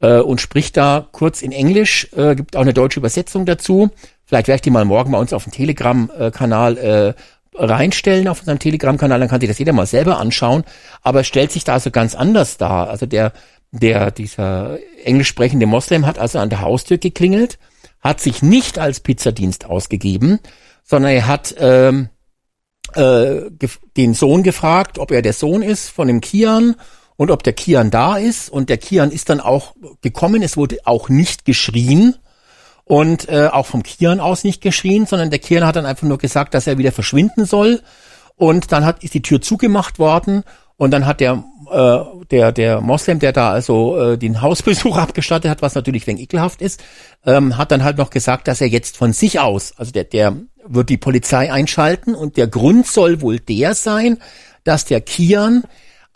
äh, 0.00 0.18
und 0.18 0.40
spricht 0.40 0.76
da 0.76 1.06
kurz 1.12 1.42
in 1.42 1.52
Englisch, 1.52 2.08
äh, 2.16 2.34
gibt 2.34 2.56
auch 2.56 2.62
eine 2.62 2.74
deutsche 2.74 3.00
Übersetzung 3.00 3.46
dazu. 3.46 3.90
Vielleicht 4.24 4.48
werde 4.48 4.56
ich 4.56 4.62
die 4.62 4.70
mal 4.70 4.84
morgen 4.84 5.12
bei 5.12 5.18
uns 5.18 5.32
auf 5.32 5.44
dem 5.44 5.52
Telegram-Kanal 5.52 6.78
äh, 6.78 7.14
reinstellen 7.58 8.28
auf 8.28 8.40
unserem 8.40 8.58
Telegram-Kanal, 8.58 9.20
dann 9.20 9.28
kann 9.28 9.40
sich 9.40 9.48
das 9.48 9.58
jeder 9.58 9.72
mal 9.72 9.86
selber 9.86 10.18
anschauen. 10.18 10.64
Aber 11.02 11.20
es 11.20 11.26
stellt 11.26 11.52
sich 11.52 11.64
da 11.64 11.74
also 11.74 11.90
ganz 11.90 12.14
anders 12.14 12.58
dar. 12.58 12.90
Also 12.90 13.06
der, 13.06 13.32
der, 13.70 14.10
dieser 14.10 14.78
englisch 15.04 15.28
sprechende 15.28 15.66
Moslem 15.66 16.06
hat 16.06 16.18
also 16.18 16.38
an 16.38 16.50
der 16.50 16.60
Haustür 16.60 16.98
geklingelt, 16.98 17.58
hat 18.00 18.20
sich 18.20 18.42
nicht 18.42 18.78
als 18.78 19.00
Pizzadienst 19.00 19.64
ausgegeben, 19.64 20.40
sondern 20.84 21.12
er 21.12 21.26
hat 21.26 21.54
ähm, 21.58 22.08
äh, 22.94 23.50
den 23.96 24.14
Sohn 24.14 24.42
gefragt, 24.42 24.98
ob 24.98 25.10
er 25.10 25.22
der 25.22 25.32
Sohn 25.32 25.62
ist 25.62 25.88
von 25.88 26.08
dem 26.08 26.20
Kian 26.20 26.76
und 27.16 27.30
ob 27.30 27.42
der 27.42 27.52
Kian 27.52 27.90
da 27.90 28.16
ist. 28.16 28.50
Und 28.50 28.68
der 28.68 28.78
Kian 28.78 29.10
ist 29.10 29.28
dann 29.30 29.40
auch 29.40 29.74
gekommen. 30.02 30.42
Es 30.42 30.56
wurde 30.56 30.78
auch 30.84 31.08
nicht 31.08 31.44
geschrien 31.44 32.14
und 32.84 33.28
äh, 33.28 33.48
auch 33.52 33.66
vom 33.66 33.82
Kian 33.82 34.20
aus 34.20 34.44
nicht 34.44 34.60
geschrien, 34.60 35.06
sondern 35.06 35.30
der 35.30 35.38
Kian 35.38 35.66
hat 35.66 35.76
dann 35.76 35.86
einfach 35.86 36.06
nur 36.06 36.18
gesagt, 36.18 36.54
dass 36.54 36.66
er 36.66 36.78
wieder 36.78 36.92
verschwinden 36.92 37.44
soll. 37.44 37.82
Und 38.36 38.70
dann 38.70 38.84
hat, 38.84 39.02
ist 39.02 39.14
die 39.14 39.22
Tür 39.22 39.40
zugemacht 39.40 39.98
worden 39.98 40.44
und 40.76 40.90
dann 40.90 41.06
hat 41.06 41.20
der, 41.20 41.42
äh, 41.70 41.98
der, 42.30 42.52
der 42.52 42.80
Moslem, 42.82 43.18
der 43.18 43.32
da 43.32 43.50
also 43.50 43.98
äh, 43.98 44.18
den 44.18 44.42
Hausbesuch 44.42 44.96
abgestattet 44.98 45.50
hat, 45.50 45.62
was 45.62 45.74
natürlich 45.74 46.06
wenig 46.06 46.24
ekelhaft 46.24 46.60
ist, 46.60 46.82
ähm, 47.24 47.56
hat 47.56 47.70
dann 47.70 47.82
halt 47.82 47.96
noch 47.96 48.10
gesagt, 48.10 48.46
dass 48.46 48.60
er 48.60 48.68
jetzt 48.68 48.96
von 48.96 49.12
sich 49.12 49.40
aus, 49.40 49.72
also 49.78 49.90
der, 49.90 50.04
der 50.04 50.36
wird 50.66 50.90
die 50.90 50.98
Polizei 50.98 51.50
einschalten 51.50 52.14
und 52.14 52.36
der 52.36 52.46
Grund 52.46 52.86
soll 52.86 53.22
wohl 53.22 53.40
der 53.40 53.74
sein, 53.74 54.18
dass 54.64 54.84
der 54.84 55.00
Kian 55.00 55.64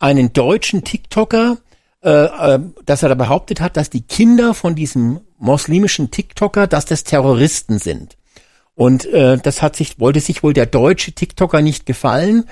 einen 0.01 0.33
deutschen 0.33 0.83
TikToker, 0.83 1.59
äh, 2.03 2.11
äh, 2.11 2.59
dass 2.85 3.03
er 3.05 3.11
da 3.11 3.15
behauptet 3.15 3.61
hat, 3.61 3.77
dass 3.77 3.91
die 3.91 4.03
Kinder 4.03 4.55
von 4.55 4.75
diesem 4.75 5.21
muslimischen 5.39 6.11
TikToker, 6.11 6.67
dass 6.67 6.87
das 6.87 7.05
Terroristen 7.05 7.79
sind. 7.79 8.17
Und 8.75 9.07
äh, 9.07 9.37
das 9.39 9.63
hat 9.63 9.77
sich, 9.77 10.01
wollte 10.01 10.21
sich 10.21 10.43
wohl 10.43 10.55
der 10.55 10.67
deutsche 10.67 11.13
TikToker 11.13 11.61
nicht 11.61 11.87
gefallen 11.87 12.45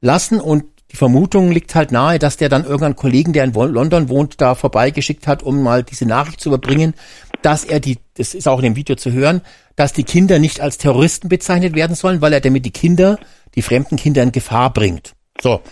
lassen 0.00 0.40
und 0.40 0.64
die 0.92 0.96
Vermutung 0.96 1.50
liegt 1.50 1.74
halt 1.74 1.90
nahe, 1.90 2.18
dass 2.18 2.36
der 2.36 2.50
dann 2.50 2.64
irgendeinen 2.64 2.96
Kollegen, 2.96 3.32
der 3.32 3.44
in 3.44 3.54
London 3.54 4.10
wohnt, 4.10 4.40
da 4.40 4.54
vorbeigeschickt 4.54 5.26
hat, 5.26 5.42
um 5.42 5.62
mal 5.62 5.82
diese 5.82 6.04
Nachricht 6.04 6.40
zu 6.40 6.50
überbringen, 6.50 6.94
dass 7.40 7.64
er 7.64 7.80
die, 7.80 7.98
das 8.14 8.34
ist 8.34 8.46
auch 8.46 8.58
in 8.58 8.64
dem 8.64 8.76
Video 8.76 8.94
zu 8.94 9.10
hören, 9.10 9.40
dass 9.74 9.94
die 9.94 10.04
Kinder 10.04 10.38
nicht 10.38 10.60
als 10.60 10.76
Terroristen 10.76 11.30
bezeichnet 11.30 11.74
werden 11.74 11.96
sollen, 11.96 12.20
weil 12.20 12.34
er 12.34 12.40
damit 12.40 12.66
die 12.66 12.72
Kinder, 12.72 13.18
die 13.54 13.62
fremden 13.62 13.96
Kinder 13.96 14.22
in 14.22 14.32
Gefahr 14.32 14.70
bringt. 14.72 15.14
So. 15.40 15.62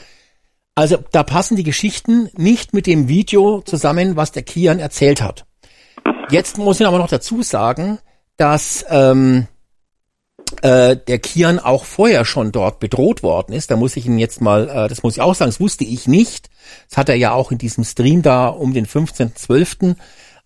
Also 0.81 0.97
da 1.13 1.25
passen 1.25 1.57
die 1.57 1.63
Geschichten 1.63 2.31
nicht 2.39 2.73
mit 2.73 2.87
dem 2.87 3.07
Video 3.07 3.61
zusammen, 3.61 4.17
was 4.17 4.33
der 4.33 4.45
Kian 4.45 4.79
erzählt 4.79 5.21
hat. 5.21 5.45
Jetzt 6.31 6.57
muss 6.57 6.81
ich 6.81 6.87
aber 6.87 6.97
noch 6.97 7.11
dazu 7.11 7.43
sagen, 7.43 7.99
dass 8.39 8.87
ähm, 8.89 9.47
äh, 10.63 10.97
der 10.97 11.19
Kian 11.19 11.59
auch 11.59 11.85
vorher 11.85 12.25
schon 12.25 12.51
dort 12.51 12.81
bedroht 12.81 13.23
worden 13.23 13.53
ist. 13.53 13.71
Da 13.71 13.77
muss 13.77 13.95
ich 13.95 14.07
ihn 14.07 14.17
jetzt 14.17 14.41
mal, 14.41 14.71
äh, 14.71 14.89
das 14.89 15.03
muss 15.03 15.17
ich 15.17 15.21
auch 15.21 15.35
sagen, 15.35 15.51
das 15.51 15.61
wusste 15.61 15.85
ich 15.85 16.09
nicht. 16.09 16.49
Das 16.89 16.97
hat 16.97 17.11
er 17.11 17.17
ja 17.17 17.33
auch 17.33 17.53
in 17.53 17.59
diesem 17.59 17.85
Stream 17.85 18.23
da 18.23 18.49
um 18.49 18.73
den 18.73 18.87
15.12. 18.87 19.97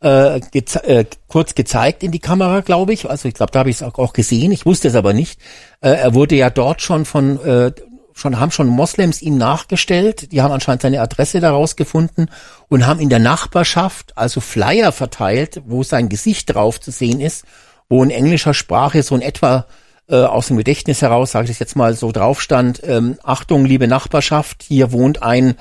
Äh, 0.01 0.41
geze 0.51 0.83
äh, 0.83 1.05
kurz 1.29 1.55
gezeigt 1.55 2.03
in 2.03 2.11
die 2.11 2.19
Kamera, 2.19 2.59
glaube 2.63 2.93
ich. 2.93 3.09
Also 3.09 3.29
ich 3.29 3.35
glaube, 3.35 3.53
da 3.53 3.61
habe 3.61 3.71
ich 3.71 3.77
es 3.77 3.83
auch, 3.85 4.01
auch, 4.01 4.13
gesehen. 4.13 4.51
Ich 4.51 4.67
wusste 4.67 4.89
es 4.89 4.97
aber 4.97 5.13
nicht. 5.13 5.41
Äh, 5.81 5.91
er 5.91 6.13
wurde 6.13 6.35
ja 6.35 6.51
dort 6.51 6.83
schon 6.83 7.05
von 7.05 7.41
äh, 7.45 7.71
schon 8.15 8.41
haben 8.41 8.53
schon 8.53 8.69
Moslems 8.69 9.21
ihm 9.21 9.37
nachgestellt. 9.37 10.33
Die 10.33 10.41
haben 10.41 10.53
anscheinend 10.53 10.83
seine 10.83 11.01
Adresse 11.01 11.41
daraus 11.41 11.77
gefunden 11.77 12.29
und 12.69 12.87
haben 12.87 13.01
in 13.01 13.11
der 13.11 13.19
Nachbarschaft 13.19 14.17
also 14.17 14.41
Flyer 14.41 14.93
verteilt, 14.93 15.61
wo 15.67 15.83
sein 15.83 16.09
Gesicht 16.09 16.55
drauf 16.55 16.81
zu 16.81 16.91
sehen 16.91 17.21
ist, 17.21 17.45
wo 17.89 18.03
in 18.03 18.11
englischer 18.11 18.55
Sprache 18.55 19.03
so 19.03 19.15
in 19.15 19.23
etwa 19.23 19.67
äh, 20.09 20.17
aus 20.17 20.49
dem 20.49 20.57
Gedächtnis 20.57 21.03
heraus, 21.03 21.33
sage 21.33 21.45
ich 21.45 21.51
das 21.51 21.59
jetzt 21.59 21.77
mal 21.77 21.95
so 21.95 22.13
drauf 22.13 22.41
stand, 22.41 22.81
ähm, 22.85 23.19
Achtung, 23.23 23.65
liebe 23.65 23.89
Nachbarschaft, 23.89 24.63
hier 24.63 24.93
wohnt 24.93 25.23
ein, 25.23 25.57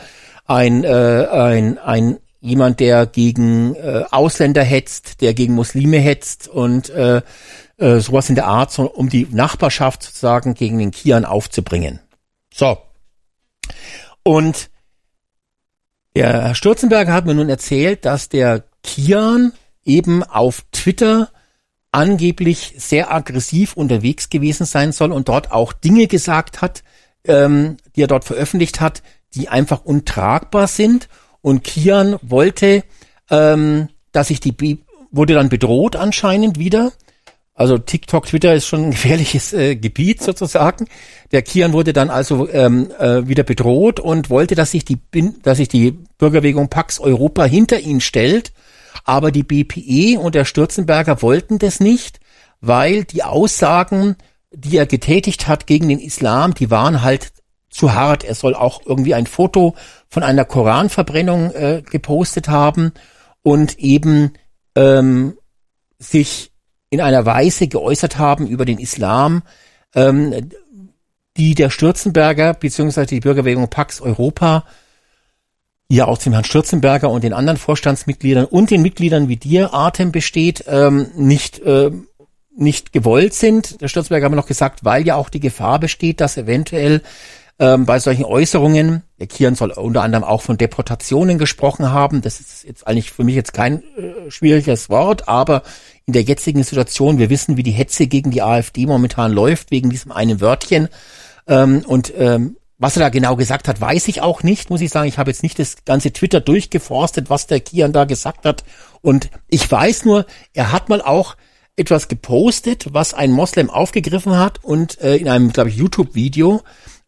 ein, 0.46 0.84
äh, 0.84 1.28
ein, 1.32 1.78
ein 1.80 2.18
jemand, 2.40 2.82
der 2.82 3.06
gegen 3.06 3.74
äh, 3.76 4.04
Ausländer 4.12 4.64
hetzt, 4.64 5.22
der 5.22 5.34
gegen 5.34 5.54
Muslime 5.54 5.98
hetzt 5.98 6.50
und 6.50 6.90
äh, 6.90 7.22
äh, 7.78 8.00
sowas 8.00 8.30
in 8.30 8.36
der 8.36 8.48
Art, 8.48 8.72
so, 8.72 8.84
um 8.84 9.10
die 9.10 9.28
Nachbarschaft 9.32 10.04
sozusagen 10.04 10.54
gegen 10.54 10.78
den 10.78 10.92
Kian 10.92 11.26
aufzubringen. 11.26 12.00
So. 12.54 12.78
Und 14.22 14.70
der 16.16 16.44
Herr 16.44 16.56
Stürzenberger 16.56 17.12
hat 17.12 17.26
mir 17.26 17.34
nun 17.34 17.50
erzählt, 17.50 18.06
dass 18.06 18.30
der 18.30 18.64
Kian 18.84 19.54
eben 19.84 20.24
auf 20.24 20.64
Twitter 20.72 21.32
angeblich 21.92 22.76
sehr 22.78 23.12
aggressiv 23.12 23.74
unterwegs 23.74 24.30
gewesen 24.30 24.66
sein 24.66 24.92
soll 24.92 25.12
und 25.12 25.30
dort 25.30 25.52
auch 25.52 25.74
Dinge 25.74 26.08
gesagt 26.08 26.62
hat, 26.62 26.84
ähm, 27.26 27.78
die 27.96 28.04
er 28.04 28.08
dort 28.08 28.26
veröffentlicht 28.26 28.80
hat, 28.80 29.02
die 29.34 29.50
einfach 29.50 29.84
untragbar 29.84 30.68
sind. 30.68 31.10
Und 31.42 31.64
Kian 31.64 32.18
wollte, 32.22 32.84
ähm, 33.30 33.90
dass 34.12 34.28
sich 34.28 34.40
die, 34.40 34.52
B 34.52 34.78
wurde 35.12 35.34
dann 35.34 35.50
bedroht 35.50 35.96
anscheinend 35.96 36.58
wieder. 36.58 36.92
Also 37.56 37.78
TikTok, 37.78 38.26
Twitter 38.26 38.54
ist 38.54 38.66
schon 38.66 38.86
ein 38.86 38.92
gefährliches 38.92 39.54
äh, 39.54 39.76
Gebiet 39.76 40.22
sozusagen. 40.22 40.88
Der 41.32 41.42
Kian 41.42 41.74
wurde 41.74 41.94
dann 41.94 42.10
also 42.10 42.50
ähm, 42.50 42.90
äh, 43.00 43.28
wieder 43.28 43.44
bedroht 43.44 44.00
und 44.00 44.30
wollte, 44.30 44.56
dass 44.56 44.72
sich 44.72 44.86
die, 44.86 45.00
dass 45.42 45.58
sich 45.58 45.68
die 45.68 45.92
Bürgerbewegung 46.18 46.70
Pax 46.70 47.00
Europa 47.00 47.44
hinter 47.46 47.80
ihn 47.80 48.02
stellt 48.02 48.54
aber 49.04 49.32
die 49.32 49.44
BPE 49.44 50.20
und 50.20 50.36
der 50.36 50.46
Stürzenberger 50.46 51.22
wollten 51.22 51.60
das 51.60 51.80
nicht, 51.80 52.20
weil 52.62 53.04
die 53.04 53.24
Aussagen, 53.24 54.16
die 54.52 54.78
er 54.78 54.86
getätigt 54.86 55.48
hat 55.48 55.68
gegen 55.68 55.90
den 55.90 56.00
Islam, 56.00 56.54
die 56.54 56.72
waren 56.72 57.02
halt 57.02 57.34
zu 57.70 57.94
hart. 57.94 58.24
Er 58.24 58.36
soll 58.36 58.56
auch 58.56 58.82
irgendwie 58.86 59.14
ein 59.14 59.26
Foto 59.26 59.76
von 60.08 60.24
einer 60.24 60.46
Koranverbrennung 60.46 61.52
äh, 61.52 61.84
gepostet 61.90 62.48
haben 62.48 62.94
und 63.42 63.80
eben 63.80 64.34
ähm, 64.76 65.38
sich 65.98 66.52
in 66.94 67.02
einer 67.02 67.26
Weise 67.26 67.68
geäußert 67.68 68.20
haben 68.20 68.46
über 68.46 68.66
den 68.66 68.78
Islam, 68.78 69.42
ähm, 69.96 70.52
die 71.36 71.56
der 71.56 71.72
Stürzenberger 71.72 72.54
bzw. 72.54 73.08
die 73.08 73.20
Bürgerbewegung 73.20 73.68
Pax 73.68 74.00
Europa 74.00 74.64
ja 75.88 76.06
aus 76.06 76.20
dem 76.20 76.34
Herrn 76.34 76.46
Stürzenberger 76.46 77.10
und 77.10 77.24
den 77.24 77.34
anderen 77.34 77.58
Vorstandsmitgliedern 77.58 78.46
und 78.46 78.70
den 78.70 78.84
Mitgliedern 78.84 79.28
wie 79.28 79.38
dir 79.38 79.74
Atem 79.74 80.12
besteht, 80.12 80.66
ähm, 80.68 81.08
nicht 81.16 81.60
äh, 81.64 81.90
nicht 82.56 82.94
gewollt 82.94 83.34
sind. 83.34 83.82
Der 83.82 83.88
Stürzenberger 83.88 84.26
haben 84.26 84.36
noch 84.36 84.46
gesagt, 84.46 84.86
weil 84.86 85.08
ja 85.08 85.16
auch 85.16 85.30
die 85.30 85.40
Gefahr 85.40 85.80
besteht, 85.80 86.22
dass 86.22 86.38
eventuell 86.38 87.02
ähm, 87.60 87.86
bei 87.86 88.00
solchen 88.00 88.26
Äußerungen, 88.26 89.04
der 89.20 89.28
Kian 89.28 89.56
soll 89.56 89.72
unter 89.72 90.02
anderem 90.02 90.24
auch 90.24 90.42
von 90.42 90.58
Deportationen 90.58 91.38
gesprochen 91.38 91.92
haben. 91.92 92.22
Das 92.22 92.40
ist 92.40 92.64
jetzt 92.64 92.88
eigentlich 92.88 93.12
für 93.12 93.24
mich 93.24 93.36
jetzt 93.36 93.54
kein 93.54 93.84
äh, 93.96 94.30
schwieriges 94.30 94.90
Wort, 94.90 95.28
aber 95.28 95.64
in 96.06 96.14
der 96.14 96.24
jetzigen 96.24 96.64
Situation, 96.64 97.18
wir 97.18 97.30
wissen, 97.30 97.58
wie 97.58 97.64
die 97.64 97.72
Hetze 97.72 98.08
gegen 98.08 98.32
die 98.32 98.42
AfD 98.42 98.86
momentan 98.86 99.32
läuft, 99.32 99.72
wegen 99.72 99.90
diesem 99.90 100.12
einen 100.12 100.42
Wörtchen. 100.42 100.90
Ähm, 101.48 101.84
und 101.86 102.14
ähm, 102.18 102.58
was 102.78 102.98
er 102.98 103.02
da 103.02 103.10
genau 103.10 103.36
gesagt 103.36 103.68
hat, 103.68 103.80
weiß 103.80 104.08
ich 104.10 104.22
auch 104.22 104.44
nicht, 104.44 104.70
muss 104.70 104.82
ich 104.82 104.90
sagen. 104.90 105.08
Ich 105.08 105.18
habe 105.18 105.32
jetzt 105.32 105.44
nicht 105.44 105.60
das 105.60 105.86
ganze 105.86 106.12
Twitter 106.12 106.42
durchgeforstet, 106.42 107.30
was 107.30 107.48
der 107.48 107.62
Kian 107.62 107.94
da 107.94 108.04
gesagt 108.04 108.46
hat. 108.46 108.66
Und 109.02 109.30
ich 109.48 109.72
weiß 109.72 110.06
nur, 110.06 110.26
er 110.54 110.72
hat 110.72 110.90
mal 110.90 111.02
auch 111.02 111.38
etwas 111.76 112.08
gepostet, 112.08 112.88
was 112.92 113.14
ein 113.14 113.32
Moslem 113.32 113.70
aufgegriffen 113.70 114.38
hat 114.38 114.64
und 114.64 115.00
äh, 115.02 115.16
in 115.16 115.30
einem, 115.30 115.54
glaube 115.54 115.70
ich, 115.70 115.78
YouTube-Video. 115.78 116.62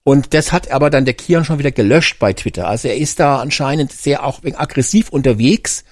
Und 0.03 0.33
das 0.33 0.51
hat 0.51 0.71
aber 0.71 0.89
dann 0.89 1.05
der 1.05 1.15
Kian 1.15 1.45
schon 1.45 1.59
wieder 1.59 1.71
gelöscht 1.71 2.19
bei 2.19 2.33
Twitter. 2.33 2.67
Also 2.67 2.87
er 2.87 2.97
ist 2.97 3.19
da 3.19 3.39
anscheinend 3.39 3.91
sehr 3.91 4.23
auch 4.23 4.41
aggressiv 4.43 5.09
unterwegs. 5.09 5.83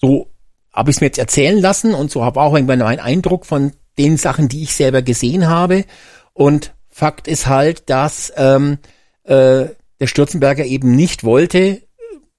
So 0.00 0.28
habe 0.72 0.90
ich 0.90 0.96
es 0.96 1.00
mir 1.00 1.08
jetzt 1.08 1.18
erzählen 1.18 1.58
lassen 1.58 1.94
und 1.94 2.10
so 2.10 2.24
habe 2.24 2.40
auch 2.40 2.54
irgendwann 2.54 2.80
meinen 2.80 3.00
Eindruck 3.00 3.46
von 3.46 3.72
den 3.98 4.16
Sachen, 4.16 4.48
die 4.48 4.62
ich 4.62 4.74
selber 4.74 5.02
gesehen 5.02 5.48
habe. 5.48 5.84
Und 6.32 6.72
Fakt 6.88 7.28
ist 7.28 7.46
halt, 7.46 7.90
dass 7.90 8.32
ähm, 8.36 8.78
äh, 9.24 9.66
der 10.00 10.06
Stürzenberger 10.06 10.64
eben 10.64 10.94
nicht 10.94 11.24
wollte, 11.24 11.82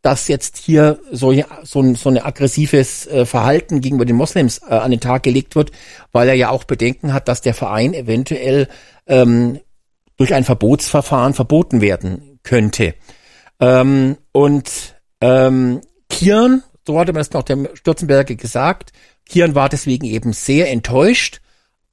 dass 0.01 0.30
jetzt 0.30 0.57
hier 0.57 0.99
so, 1.11 1.34
so, 1.64 1.93
so 1.95 2.10
ein 2.10 2.18
aggressives 2.18 3.06
äh, 3.07 3.26
Verhalten 3.26 3.81
gegenüber 3.81 4.06
den 4.06 4.15
Moslems 4.15 4.60
äh, 4.60 4.73
an 4.73 4.91
den 4.91 5.01
Tag 5.01 5.23
gelegt 5.23 5.56
wird, 5.56 5.72
weil 6.11 6.30
er 6.30 6.35
ja 6.35 6.49
auch 6.49 6.64
Bedenken 6.64 7.14
hat, 7.14 7.27
dass 7.27 7.41
der 7.41 7.53
Verein 7.53 7.93
eventuell 7.93 8.69
ähm, 9.07 9.60
durch 10.15 10.34
ein 10.34 10.45
Verbotsverfahren 10.45 11.34
verboten 11.34 11.81
werden 11.81 12.39
könnte. 12.43 12.95
Ähm, 13.60 14.18
und 14.31 14.95
ähm, 15.19 15.81
Kian, 16.10 16.64
so 16.90 16.99
hatte 16.99 17.14
man 17.14 17.20
das 17.20 17.34
noch 17.34 17.44
dem 17.44 17.68
Stürzenberger 17.76 18.34
gesagt, 18.34 18.94
Kian 19.28 19.53
war 19.53 19.70
deswegen 19.70 20.07
eben 20.07 20.34
sehr 20.34 20.72
enttäuscht 20.72 21.40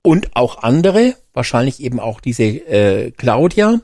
und 0.01 0.35
auch 0.35 0.63
andere, 0.63 1.17
wahrscheinlich 1.35 1.83
eben 1.83 2.01
auch 2.01 2.23
diese 2.23 2.45
äh, 2.45 3.11
Claudia, 3.11 3.81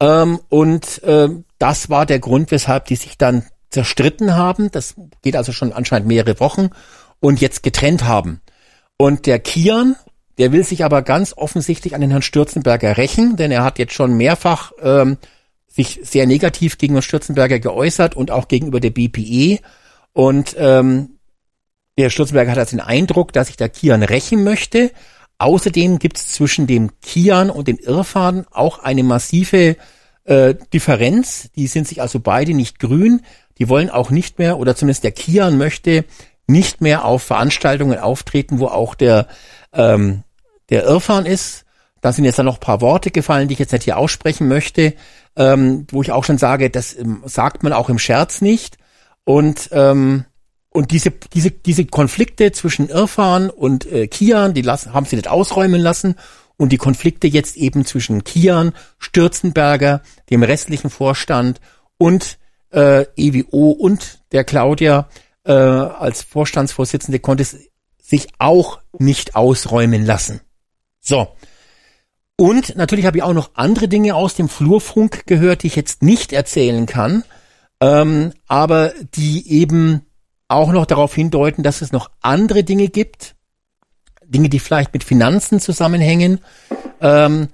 ähm, 0.00 0.40
und 0.48 1.00
äh, 1.04 1.28
das 1.60 1.88
war 1.88 2.04
der 2.04 2.18
Grund, 2.18 2.50
weshalb 2.50 2.86
die 2.86 2.96
sich 2.96 3.16
dann 3.16 3.44
zerstritten 3.70 4.34
haben. 4.34 4.72
Das 4.72 4.96
geht 5.22 5.36
also 5.36 5.52
schon 5.52 5.72
anscheinend 5.72 6.08
mehrere 6.08 6.40
Wochen 6.40 6.70
und 7.20 7.40
jetzt 7.40 7.62
getrennt 7.62 8.02
haben. 8.02 8.40
Und 8.96 9.26
der 9.26 9.38
Kian, 9.38 9.94
der 10.38 10.50
will 10.50 10.64
sich 10.64 10.84
aber 10.84 11.02
ganz 11.02 11.32
offensichtlich 11.36 11.94
an 11.94 12.00
den 12.00 12.10
Herrn 12.10 12.22
Stürzenberger 12.22 12.96
rächen, 12.96 13.36
denn 13.36 13.52
er 13.52 13.62
hat 13.62 13.78
jetzt 13.78 13.94
schon 13.94 14.16
mehrfach 14.16 14.72
ähm, 14.82 15.16
sich 15.68 16.00
sehr 16.02 16.26
negativ 16.26 16.76
gegen 16.76 16.94
den 16.94 17.02
Stürzenberger 17.02 17.60
geäußert 17.60 18.16
und 18.16 18.32
auch 18.32 18.48
gegenüber 18.48 18.80
der 18.80 18.90
BPE. 18.90 19.60
Und 20.12 20.56
ähm, 20.58 21.18
der 21.98 22.10
Stürzenberger 22.10 22.52
hat 22.52 22.58
also 22.58 22.76
den 22.76 22.84
Eindruck, 22.84 23.32
dass 23.32 23.48
sich 23.48 23.56
der 23.56 23.68
Kian 23.68 24.02
rächen 24.02 24.42
möchte. 24.44 24.90
Außerdem 25.38 25.98
gibt 25.98 26.16
es 26.16 26.28
zwischen 26.28 26.66
dem 26.66 26.90
Kian 27.00 27.50
und 27.50 27.68
dem 27.68 27.78
Irfan 27.78 28.46
auch 28.50 28.78
eine 28.80 29.02
massive 29.02 29.76
äh, 30.24 30.54
Differenz. 30.72 31.50
Die 31.56 31.66
sind 31.66 31.88
sich 31.88 32.00
also 32.00 32.20
beide 32.20 32.54
nicht 32.54 32.78
grün. 32.78 33.22
Die 33.58 33.68
wollen 33.68 33.90
auch 33.90 34.10
nicht 34.10 34.38
mehr, 34.38 34.58
oder 34.58 34.74
zumindest 34.74 35.04
der 35.04 35.12
Kian 35.12 35.58
möchte 35.58 36.04
nicht 36.46 36.80
mehr 36.80 37.04
auf 37.04 37.22
Veranstaltungen 37.22 37.98
auftreten, 37.98 38.58
wo 38.58 38.66
auch 38.66 38.94
der, 38.94 39.28
ähm, 39.72 40.24
der 40.68 40.84
Irfan 40.84 41.26
ist. 41.26 41.64
da 42.02 42.12
sind 42.12 42.24
jetzt 42.24 42.38
dann 42.38 42.46
noch 42.46 42.56
ein 42.56 42.60
paar 42.60 42.80
Worte 42.80 43.10
gefallen, 43.10 43.48
die 43.48 43.52
ich 43.52 43.58
jetzt 43.58 43.72
nicht 43.72 43.84
hier 43.84 43.98
aussprechen 43.98 44.48
möchte, 44.48 44.94
ähm, 45.36 45.86
wo 45.90 46.00
ich 46.00 46.12
auch 46.12 46.24
schon 46.24 46.38
sage, 46.38 46.70
das 46.70 46.96
ähm, 46.96 47.22
sagt 47.26 47.62
man 47.62 47.74
auch 47.74 47.90
im 47.90 47.98
Scherz 47.98 48.40
nicht. 48.40 48.78
Und 49.24 49.68
ähm, 49.72 50.24
und 50.70 50.92
diese 50.92 51.10
diese 51.10 51.50
diese 51.50 51.84
Konflikte 51.84 52.52
zwischen 52.52 52.88
Irfan 52.88 53.50
und 53.50 53.86
äh, 53.86 54.06
Kian, 54.08 54.54
die 54.54 54.62
lassen, 54.62 54.92
haben 54.94 55.06
sie 55.06 55.16
nicht 55.16 55.28
ausräumen 55.28 55.80
lassen. 55.80 56.16
Und 56.56 56.70
die 56.70 56.78
Konflikte 56.78 57.26
jetzt 57.26 57.56
eben 57.56 57.86
zwischen 57.86 58.22
Kian, 58.22 58.72
Stürzenberger, 58.98 60.02
dem 60.28 60.42
restlichen 60.42 60.90
Vorstand 60.90 61.60
und 61.96 62.38
äh, 62.70 63.06
EWO 63.16 63.70
und 63.70 64.20
der 64.32 64.44
Claudia 64.44 65.08
äh, 65.44 65.52
als 65.52 66.22
Vorstandsvorsitzende 66.22 67.18
konnte 67.18 67.42
es 67.42 67.56
sich 67.98 68.28
auch 68.38 68.80
nicht 68.98 69.36
ausräumen 69.36 70.04
lassen. 70.04 70.40
So. 71.00 71.28
Und 72.36 72.76
natürlich 72.76 73.06
habe 73.06 73.18
ich 73.18 73.22
auch 73.22 73.34
noch 73.34 73.50
andere 73.54 73.86
Dinge 73.86 74.14
aus 74.14 74.34
dem 74.34 74.48
Flurfunk 74.48 75.26
gehört, 75.26 75.62
die 75.62 75.68
ich 75.68 75.76
jetzt 75.76 76.02
nicht 76.02 76.32
erzählen 76.32 76.86
kann, 76.86 77.22
ähm, 77.80 78.32
aber 78.46 78.92
die 79.14 79.50
eben 79.50 80.02
auch 80.48 80.72
noch 80.72 80.86
darauf 80.86 81.14
hindeuten, 81.14 81.62
dass 81.62 81.80
es 81.80 81.92
noch 81.92 82.10
andere 82.20 82.64
Dinge 82.64 82.88
gibt, 82.88 83.34
Dinge, 84.24 84.48
die 84.48 84.58
vielleicht 84.58 84.92
mit 84.92 85.04
Finanzen 85.04 85.60
zusammenhängen. 85.60 86.40
Ähm, 87.00 87.48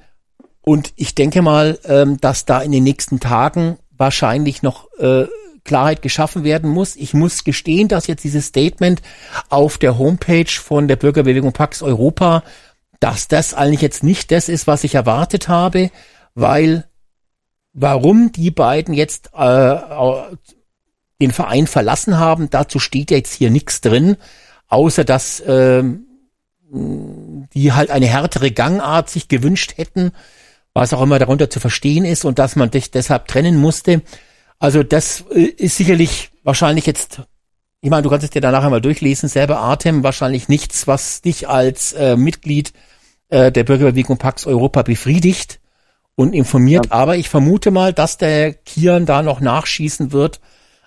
und 0.63 0.93
ich 0.97 1.15
denke 1.15 1.43
mal, 1.43 1.79
ähm, 1.85 2.19
dass 2.21 2.45
da 2.45 2.61
in 2.61 2.73
den 2.73 2.85
nächsten 2.85 3.21
Tagen 3.21 3.79
wahrscheinlich 3.97 4.63
noch 4.63 4.89
äh, 4.99 5.27
Klarheit 5.65 6.01
geschaffen 6.03 6.45
werden 6.45 6.71
muss. 6.71 6.97
Ich 6.97 7.13
muss 7.13 7.45
gestehen, 7.45 7.89
dass 7.89 8.07
jetzt 8.07 8.25
dieses 8.25 8.47
Statement 8.47 9.03
auf 9.49 9.79
der 9.79 9.99
Homepage 9.99 10.51
von 10.51 10.89
der 10.89 10.97
Bürgerbewegung 10.97 11.53
Pax 11.53 11.83
Europa, 11.83 12.43
dass 13.01 13.29
das 13.29 13.53
eigentlich 13.53 13.83
jetzt 13.83 14.03
nicht 14.03 14.31
das 14.31 14.49
ist, 14.49 14.67
was 14.67 14.85
ich 14.85 14.95
erwartet 14.95 15.49
habe, 15.49 15.91
weil 16.35 16.85
warum 17.77 18.33
die 18.33 18.51
beiden 18.51 18.95
jetzt 18.95 19.31
äh, 19.35 19.77
den 21.21 21.31
Verein 21.31 21.67
verlassen 21.67 22.19
haben, 22.19 22.51
dazu 22.51 22.79
steht 22.79 23.11
jetzt 23.11 23.35
hier 23.35 23.51
nichts 23.51 23.83
drin, 23.83 24.17
außer 24.69 25.05
dass 25.05 25.41
äh, 25.41 25.85
die 26.73 27.73
halt 27.73 27.91
eine 27.91 28.07
härtere 28.07 28.51
Gangart 28.51 29.11
sich 29.11 29.29
gewünscht 29.29 29.75
hätten, 29.77 30.13
was 30.73 30.93
auch 30.93 31.03
immer 31.03 31.19
darunter 31.19 31.49
zu 31.49 31.61
verstehen 31.61 32.05
ist 32.05 32.25
und 32.25 32.39
dass 32.39 32.57
man 32.57 32.71
dich 32.71 32.91
deshalb 32.91 33.29
trennen 33.29 33.57
musste. 33.57 34.03
Also 34.59 34.83
das 34.83 35.25
äh, 35.35 35.43
ist 35.43 35.77
sicherlich 35.77 36.31
wahrscheinlich 36.43 36.87
jetzt, 36.87 37.23
ich 37.83 37.91
meine, 37.91 38.03
du 38.03 38.09
kannst 38.09 38.25
es 38.25 38.31
dir 38.31 38.41
danach 38.41 38.65
einmal 38.65 38.81
durchlesen, 38.81 39.29
selber 39.29 39.61
Atem, 39.61 40.03
wahrscheinlich 40.03 40.49
nichts, 40.49 40.87
was 40.87 41.21
dich 41.21 41.47
als 41.47 41.93
äh, 41.93 42.17
Mitglied 42.17 42.73
äh, 43.29 43.53
der 43.53 43.65
Bürgerbewegung 43.65 44.17
Pax 44.17 44.47
Europa 44.47 44.83
befriedigt 44.83 45.61
und 46.17 46.35
informiert. 46.35 46.87
Ja. 46.87 46.93
Aber 46.93 47.17
ich 47.17 47.29
vermute 47.29 47.71
mal, 47.71 47.93
dass 47.93 48.19
der 48.19 48.53
Kian 48.53 49.07
da 49.07 49.23
noch 49.23 49.41
nachschießen 49.41 50.11
wird. 50.11 50.41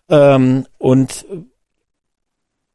Ähm, 0.09 0.65
und 0.77 1.25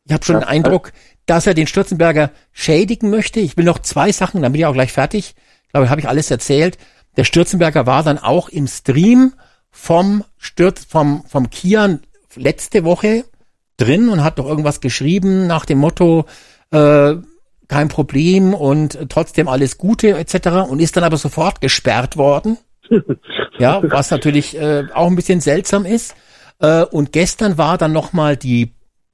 ich 0.07 0.13
habe 0.13 0.25
schon 0.25 0.37
ja. 0.37 0.41
den 0.41 0.49
Eindruck, 0.49 0.93
dass 1.27 1.47
er 1.47 1.55
den 1.55 1.67
Stürzenberger 1.67 2.31
schädigen 2.53 3.11
möchte. 3.11 3.41
Ich 3.41 3.57
will 3.57 3.65
noch 3.65 3.81
zwei 3.81 4.13
Sachen, 4.13 4.41
dann 4.41 4.53
bin 4.53 4.61
ich 4.61 4.67
auch 4.67 4.73
gleich 4.73 4.93
fertig. 4.93 5.35
Ich 5.67 5.73
glaube, 5.73 5.91
habe 5.91 6.01
ich 6.01 6.09
alles 6.09 6.31
erzählt. 6.31 6.79
Der 7.17 7.25
Stürzenberger 7.25 7.87
war 7.87 8.03
dann 8.03 8.19
auch 8.19 8.49
im 8.49 8.67
Stream 8.67 9.35
vom 9.71 10.25
Sturz, 10.37 10.85
vom, 10.85 11.25
vom 11.27 11.51
Kian 11.51 12.01
letzte 12.37 12.85
Woche 12.85 13.25
drin 13.77 14.09
und 14.09 14.23
hat 14.23 14.39
doch 14.39 14.47
irgendwas 14.47 14.81
geschrieben 14.81 15.47
nach 15.47 15.65
dem 15.65 15.79
Motto, 15.79 16.27
äh, 16.71 17.15
kein 17.69 17.89
Problem 17.89 18.55
und 18.55 18.99
trotzdem 19.09 19.49
alles 19.49 19.79
Gute 19.79 20.17
etc. 20.17 20.69
und 20.69 20.81
ist 20.81 20.97
dann 20.97 21.05
aber 21.05 21.17
sofort 21.17 21.61
gesperrt 21.61 22.17
worden. 22.17 22.59
ja, 23.59 23.83
was 23.83 24.11
natürlich 24.11 24.57
äh, 24.57 24.85
auch 24.93 25.07
ein 25.07 25.17
bisschen 25.17 25.41
seltsam 25.41 25.87
ist. 25.87 26.15
Äh, 26.61 26.85
und 26.85 27.13
gestern 27.13 27.59
war 27.59 27.79
dann 27.79 27.93
nochmal 27.93 28.37
die 28.37 28.73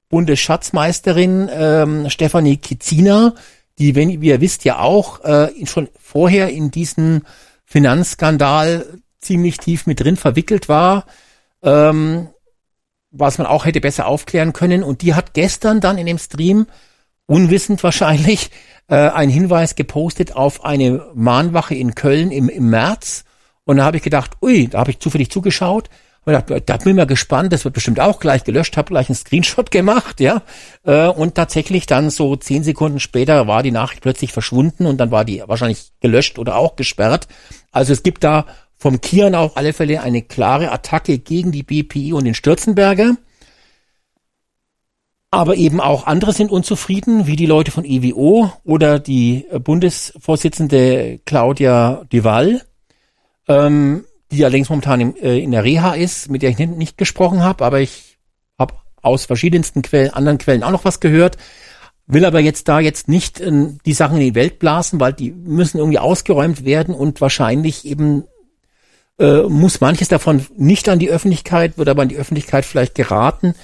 Bundesschatzmeisterin 0.09 1.49
ähm, 1.53 2.11
Stefanie 2.11 2.57
Kizina, 2.57 3.35
die, 3.79 3.95
wenn, 3.95 4.21
wie 4.21 4.29
ihr 4.29 4.41
wisst, 4.41 4.65
ja 4.65 4.81
auch 4.81 5.25
äh, 5.25 5.49
schon 5.67 5.89
vorher 5.99 6.51
in 6.51 6.71
diesen 6.71 7.23
Finanzskandal 7.65 8.85
ziemlich 9.21 9.59
tief 9.59 9.87
mit 9.87 10.01
drin 10.01 10.17
verwickelt 10.17 10.69
war, 10.69 11.07
ähm, 11.63 12.29
was 13.13 13.39
man 13.39 13.47
auch 13.47 13.65
hätte 13.65 13.81
besser 13.81 14.07
aufklären 14.07 14.53
können. 14.53 14.83
Und 14.83 15.03
die 15.03 15.15
hat 15.15 15.35
gestern 15.35 15.81
dann 15.81 15.99
in 15.99 16.07
dem 16.07 16.19
Stream, 16.19 16.67
unwissend 17.31 17.83
wahrscheinlich, 17.85 18.51
äh, 18.89 18.97
einen 18.97 19.31
Hinweis 19.31 19.77
gepostet 19.77 20.35
auf 20.35 20.65
eine 20.65 21.07
Mahnwache 21.15 21.77
in 21.77 21.95
Köln 21.95 22.33
im, 22.33 22.49
im 22.49 22.69
März. 22.69 23.25
Und 23.65 23.77
da 23.77 23.85
habe 23.85 23.99
ich 23.99 24.03
gedacht, 24.03 24.33
ui, 24.43 24.67
da 24.67 24.81
habe 24.81 24.91
ich 24.91 24.99
zufällig 24.99 25.31
zugeschaut. 25.31 25.89
Und 26.25 26.33
da, 26.33 26.41
da 26.41 26.77
bin 26.77 26.91
ich 26.91 26.97
mal 26.97 27.07
gespannt, 27.07 27.53
das 27.53 27.65
wird 27.65 27.75
bestimmt 27.75 28.01
auch 28.01 28.19
gleich 28.19 28.43
gelöscht, 28.43 28.77
habe 28.77 28.89
gleich 28.89 29.09
einen 29.09 29.17
Screenshot 29.17 29.71
gemacht, 29.71 30.21
ja. 30.21 30.43
Äh, 30.85 31.07
und 31.07 31.37
tatsächlich 31.37 31.87
dann 31.87 32.11
so 32.11 32.35
zehn 32.35 32.65
Sekunden 32.65 32.99
später 32.99 33.47
war 33.47 33.63
die 33.63 33.71
Nachricht 33.71 34.03
plötzlich 34.03 34.33
verschwunden 34.33 34.87
und 34.87 34.99
dann 34.99 35.13
war 35.13 35.25
die 35.25 35.43
wahrscheinlich 35.47 35.93
gelöscht 36.01 36.39
oder 36.39 36.57
auch 36.57 36.75
gesperrt. 36.75 37.29
Also 37.71 37.93
es 37.93 38.03
gibt 38.03 38.25
da 38.25 38.45
vom 38.77 39.01
Kian 39.01 39.37
auf 39.37 39.57
alle 39.57 39.73
Fälle 39.73 40.03
eine 40.03 40.23
klare 40.23 40.73
Attacke 40.73 41.19
gegen 41.19 41.53
die 41.53 41.63
BPI 41.63 42.13
und 42.13 42.25
den 42.25 42.35
Stürzenberger. 42.35 43.15
Aber 45.33 45.55
eben 45.55 45.81
auch 45.81 46.07
andere 46.07 46.33
sind 46.33 46.51
unzufrieden, 46.51 47.27
wie 47.27 47.37
die 47.37 47.47
Leute 47.47 47.71
von 47.71 47.85
EWO 47.85 48.53
oder 48.65 48.99
die 48.99 49.47
Bundesvorsitzende 49.63 51.21
Claudia 51.25 52.05
Duval, 52.11 52.63
ähm, 53.47 54.05
die 54.33 54.45
allerdings 54.45 54.69
momentan 54.69 55.01
im, 55.01 55.17
äh, 55.17 55.39
in 55.39 55.53
der 55.53 55.63
Reha 55.63 55.95
ist, 55.95 56.31
mit 56.31 56.43
der 56.43 56.51
ich 56.51 56.59
nicht 56.59 56.99
gesprochen 56.99 57.45
habe, 57.45 57.65
aber 57.65 57.81
ich 57.81 58.19
habe 58.59 58.75
aus 59.03 59.25
verschiedensten 59.25 59.83
Quellen, 59.83 60.11
anderen 60.11 60.39
Quellen 60.39 60.65
auch 60.65 60.73
noch 60.73 60.85
was 60.85 60.99
gehört. 60.99 61.37
Will 62.07 62.25
aber 62.25 62.41
jetzt 62.41 62.67
da 62.67 62.81
jetzt 62.81 63.07
nicht 63.07 63.41
äh, 63.41 63.69
die 63.87 63.93
Sachen 63.93 64.17
in 64.17 64.25
die 64.25 64.35
Welt 64.35 64.59
blasen, 64.59 64.99
weil 64.99 65.13
die 65.13 65.31
müssen 65.31 65.79
irgendwie 65.79 66.01
ausgeräumt 66.01 66.65
werden 66.65 66.93
und 66.93 67.21
wahrscheinlich 67.21 67.85
eben 67.85 68.25
äh, 69.21 69.43
muss 69.43 69.81
manches 69.81 70.09
davon 70.09 70.45
nicht 70.57 70.89
an 70.89 70.99
die 70.99 71.11
Öffentlichkeit, 71.11 71.79
wird 71.79 71.89
aber 71.89 72.03
an 72.03 72.09
die 72.09 72.17
Öffentlichkeit 72.17 72.65
vielleicht 72.65 72.97
geraten. 72.97 73.55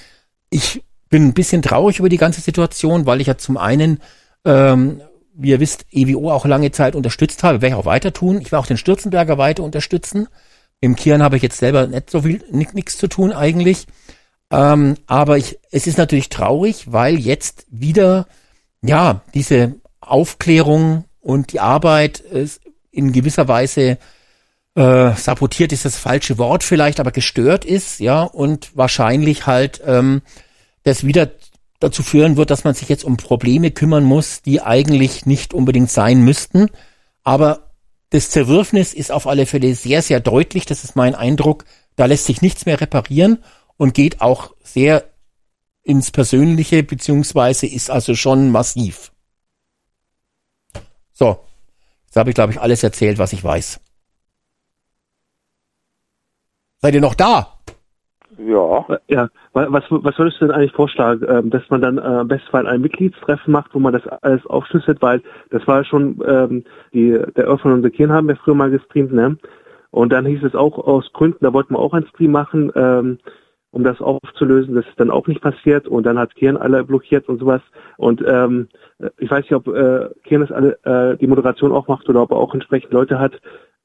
Ich 0.49 0.81
bin 1.09 1.27
ein 1.27 1.33
bisschen 1.33 1.61
traurig 1.61 1.99
über 1.99 2.09
die 2.09 2.17
ganze 2.17 2.41
Situation, 2.41 3.05
weil 3.05 3.21
ich 3.21 3.27
ja 3.27 3.37
zum 3.37 3.57
einen, 3.57 3.99
ähm, 4.45 5.01
wie 5.33 5.49
ihr 5.49 5.59
wisst, 5.59 5.85
EWO 5.91 6.31
auch 6.31 6.45
lange 6.45 6.71
Zeit 6.71 6.95
unterstützt 6.95 7.43
habe, 7.43 7.61
werde 7.61 7.75
ich 7.75 7.81
auch 7.81 7.85
weiter 7.85 8.13
tun. 8.13 8.41
Ich 8.41 8.51
werde 8.51 8.59
auch 8.59 8.67
den 8.67 8.77
Stürzenberger 8.77 9.37
weiter 9.37 9.63
unterstützen. 9.63 10.27
Im 10.79 10.95
Kian 10.95 11.23
habe 11.23 11.37
ich 11.37 11.43
jetzt 11.43 11.57
selber 11.57 11.87
nicht 11.87 12.09
so 12.09 12.21
viel, 12.21 12.43
nichts 12.51 12.97
zu 12.97 13.07
tun 13.07 13.31
eigentlich. 13.33 13.87
Ähm, 14.51 14.95
aber 15.07 15.37
ich, 15.37 15.59
es 15.71 15.87
ist 15.87 15.97
natürlich 15.97 16.29
traurig, 16.29 16.91
weil 16.91 17.17
jetzt 17.19 17.65
wieder, 17.69 18.27
ja, 18.81 19.21
diese 19.33 19.75
Aufklärung 19.99 21.05
und 21.19 21.51
die 21.51 21.59
Arbeit 21.59 22.19
ist 22.19 22.61
in 22.91 23.11
gewisser 23.11 23.47
Weise 23.47 23.97
äh, 24.75 25.15
sabotiert 25.15 25.73
ist 25.73 25.85
das 25.85 25.97
falsche 25.97 26.37
Wort 26.37 26.63
vielleicht, 26.63 26.99
aber 26.99 27.11
gestört 27.11 27.65
ist, 27.65 27.99
ja, 27.99 28.21
und 28.21 28.77
wahrscheinlich 28.77 29.47
halt 29.47 29.81
ähm, 29.85 30.21
das 30.87 31.05
wieder 31.05 31.31
dazu 31.79 32.01
führen 32.01 32.37
wird, 32.37 32.49
dass 32.49 32.63
man 32.63 32.73
sich 32.73 32.89
jetzt 32.89 33.03
um 33.03 33.17
Probleme 33.17 33.71
kümmern 33.71 34.03
muss, 34.03 34.41
die 34.41 34.61
eigentlich 34.61 35.25
nicht 35.25 35.53
unbedingt 35.53 35.91
sein 35.91 36.21
müssten. 36.23 36.69
Aber 37.23 37.71
das 38.09 38.29
Zerwürfnis 38.29 38.93
ist 38.93 39.11
auf 39.11 39.27
alle 39.27 39.45
Fälle 39.45 39.75
sehr, 39.75 40.01
sehr 40.01 40.19
deutlich. 40.19 40.65
Das 40.65 40.83
ist 40.83 40.95
mein 40.95 41.13
Eindruck. 41.13 41.65
Da 41.95 42.05
lässt 42.05 42.25
sich 42.25 42.41
nichts 42.41 42.65
mehr 42.65 42.79
reparieren 42.79 43.43
und 43.75 43.93
geht 43.93 44.21
auch 44.21 44.55
sehr 44.63 45.03
ins 45.83 46.11
Persönliche, 46.11 46.83
beziehungsweise 46.83 47.67
ist 47.67 47.89
also 47.89 48.15
schon 48.15 48.49
massiv. 48.51 49.11
So, 51.13 51.39
jetzt 52.05 52.15
habe 52.15 52.29
ich, 52.29 52.35
glaube 52.35 52.53
ich, 52.53 52.61
alles 52.61 52.83
erzählt, 52.83 53.17
was 53.17 53.33
ich 53.33 53.43
weiß. 53.43 53.79
Seid 56.81 56.93
ihr 56.93 57.01
noch 57.01 57.15
da? 57.15 57.59
Ja. 58.37 58.85
Ja. 59.07 59.29
Was, 59.53 59.83
was 59.89 60.17
würdest 60.19 60.39
du 60.39 60.45
denn 60.45 60.55
eigentlich 60.55 60.73
vorschlagen, 60.73 61.25
ähm, 61.27 61.49
dass 61.49 61.67
man 61.69 61.81
dann 61.81 61.97
äh, 61.97 62.01
am 62.01 62.27
besten 62.27 62.49
Fall 62.51 62.67
ein 62.67 62.81
Mitgliedstreffen 62.81 63.51
macht, 63.51 63.73
wo 63.73 63.79
man 63.79 63.93
das 63.93 64.07
alles 64.07 64.45
aufschlüsselt, 64.45 65.01
weil 65.01 65.21
das 65.49 65.65
war 65.67 65.83
schon 65.83 66.21
ähm, 66.25 66.63
die 66.93 67.19
der 67.35 67.45
Öffnung 67.45 67.73
und 67.73 67.81
der 67.81 67.91
Kirn 67.91 68.11
haben 68.11 68.27
wir 68.27 68.35
früher 68.35 68.55
mal 68.55 68.69
gestreamt, 68.69 69.11
ne? 69.11 69.37
Und 69.89 70.11
dann 70.11 70.25
hieß 70.25 70.43
es 70.43 70.53
auch 70.53 70.77
aus 70.77 71.11
Gründen, 71.13 71.43
da 71.43 71.53
wollten 71.53 71.73
wir 71.73 71.79
auch 71.79 71.93
ein 71.93 72.05
Stream 72.07 72.31
machen, 72.31 72.71
ähm, 72.75 73.17
um 73.71 73.83
das 73.83 74.01
aufzulösen. 74.01 74.75
Das 74.75 74.85
ist 74.85 74.99
dann 74.99 75.09
auch 75.09 75.27
nicht 75.27 75.41
passiert 75.41 75.87
und 75.87 76.05
dann 76.05 76.19
hat 76.19 76.35
Kirn 76.35 76.57
alle 76.57 76.83
blockiert 76.83 77.27
und 77.29 77.39
sowas. 77.39 77.61
Und 77.97 78.23
ähm, 78.27 78.67
ich 79.17 79.31
weiß 79.31 79.41
nicht, 79.41 79.53
ob 79.53 79.67
äh, 79.67 80.09
Kirn 80.23 80.41
das 80.41 80.51
alle 80.51 80.77
äh, 80.83 81.17
die 81.17 81.27
Moderation 81.27 81.71
auch 81.71 81.87
macht 81.87 82.07
oder 82.09 82.21
ob 82.21 82.31
er 82.31 82.37
auch 82.37 82.53
entsprechend 82.53 82.91
Leute 82.91 83.17
hat, 83.17 83.39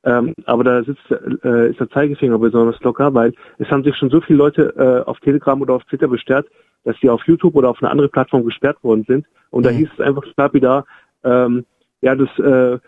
ähm, 0.05 0.35
aber 0.47 0.65
da 0.65 0.83
sitzt, 0.83 1.03
äh, 1.45 1.71
ist 1.71 1.81
der 1.81 1.91
Zeigefinger 1.91 2.39
besonders 2.39 2.81
locker, 2.81 3.15
weil 3.15 3.33
es 3.59 3.69
haben 3.71 3.85
sich 3.85 3.97
schon 3.97 4.11
so 4.11 4.21
viele 4.21 4.39
Leute 4.39 4.75
äh, 4.77 5.09
auf 5.09 5.21
Telegram 5.21 5.61
oder 5.61 5.75
auf 5.75 5.85
Twitter 5.85 6.09
beschwert, 6.09 6.47
dass 6.85 6.97
sie 7.01 7.09
auf 7.09 7.23
YouTube 7.27 7.55
oder 7.55 7.71
auf 7.71 7.81
eine 7.81 7.91
andere 7.91 8.09
Plattform 8.09 8.45
gesperrt 8.45 8.83
worden 8.83 9.05
sind. 9.07 9.27
Und 9.51 9.63
mhm. 9.63 9.65
da 9.65 9.71
hieß 9.71 9.89
es 9.95 10.01
einfach 10.05 10.25
lapidar, 10.37 10.87
ähm, 11.25 11.65
ja, 12.01 12.17
das, 12.17 12.29
äh, 12.39 12.79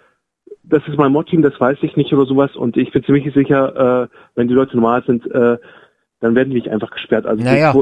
das 0.64 0.82
ist 0.88 0.96
mein 0.96 1.12
Mod-Team, 1.12 1.42
das 1.42 1.58
weiß 1.58 1.78
ich 1.82 1.96
nicht 1.96 2.12
oder 2.12 2.26
sowas. 2.26 2.56
Und 2.56 2.76
ich 2.76 2.90
bin 2.90 3.04
ziemlich 3.04 3.32
sicher, 3.32 4.04
äh, 4.04 4.08
wenn 4.34 4.48
die 4.48 4.54
Leute 4.54 4.76
normal 4.76 5.04
sind, 5.06 5.24
äh, 5.26 5.58
dann 6.20 6.34
werden 6.34 6.50
die 6.50 6.56
nicht 6.56 6.68
einfach 6.68 6.90
gesperrt. 6.90 7.26
Also 7.26 7.44
naja, 7.44 7.74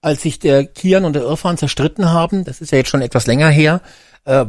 als 0.00 0.22
sich 0.22 0.38
der 0.38 0.64
Kian 0.64 1.04
und 1.04 1.14
der 1.14 1.22
Irfan 1.22 1.58
zerstritten 1.58 2.10
haben, 2.10 2.44
das 2.44 2.60
ist 2.60 2.72
ja 2.72 2.78
jetzt 2.78 2.88
schon 2.88 3.02
etwas 3.02 3.26
länger 3.26 3.48
her, 3.48 3.82
äh, 4.24 4.46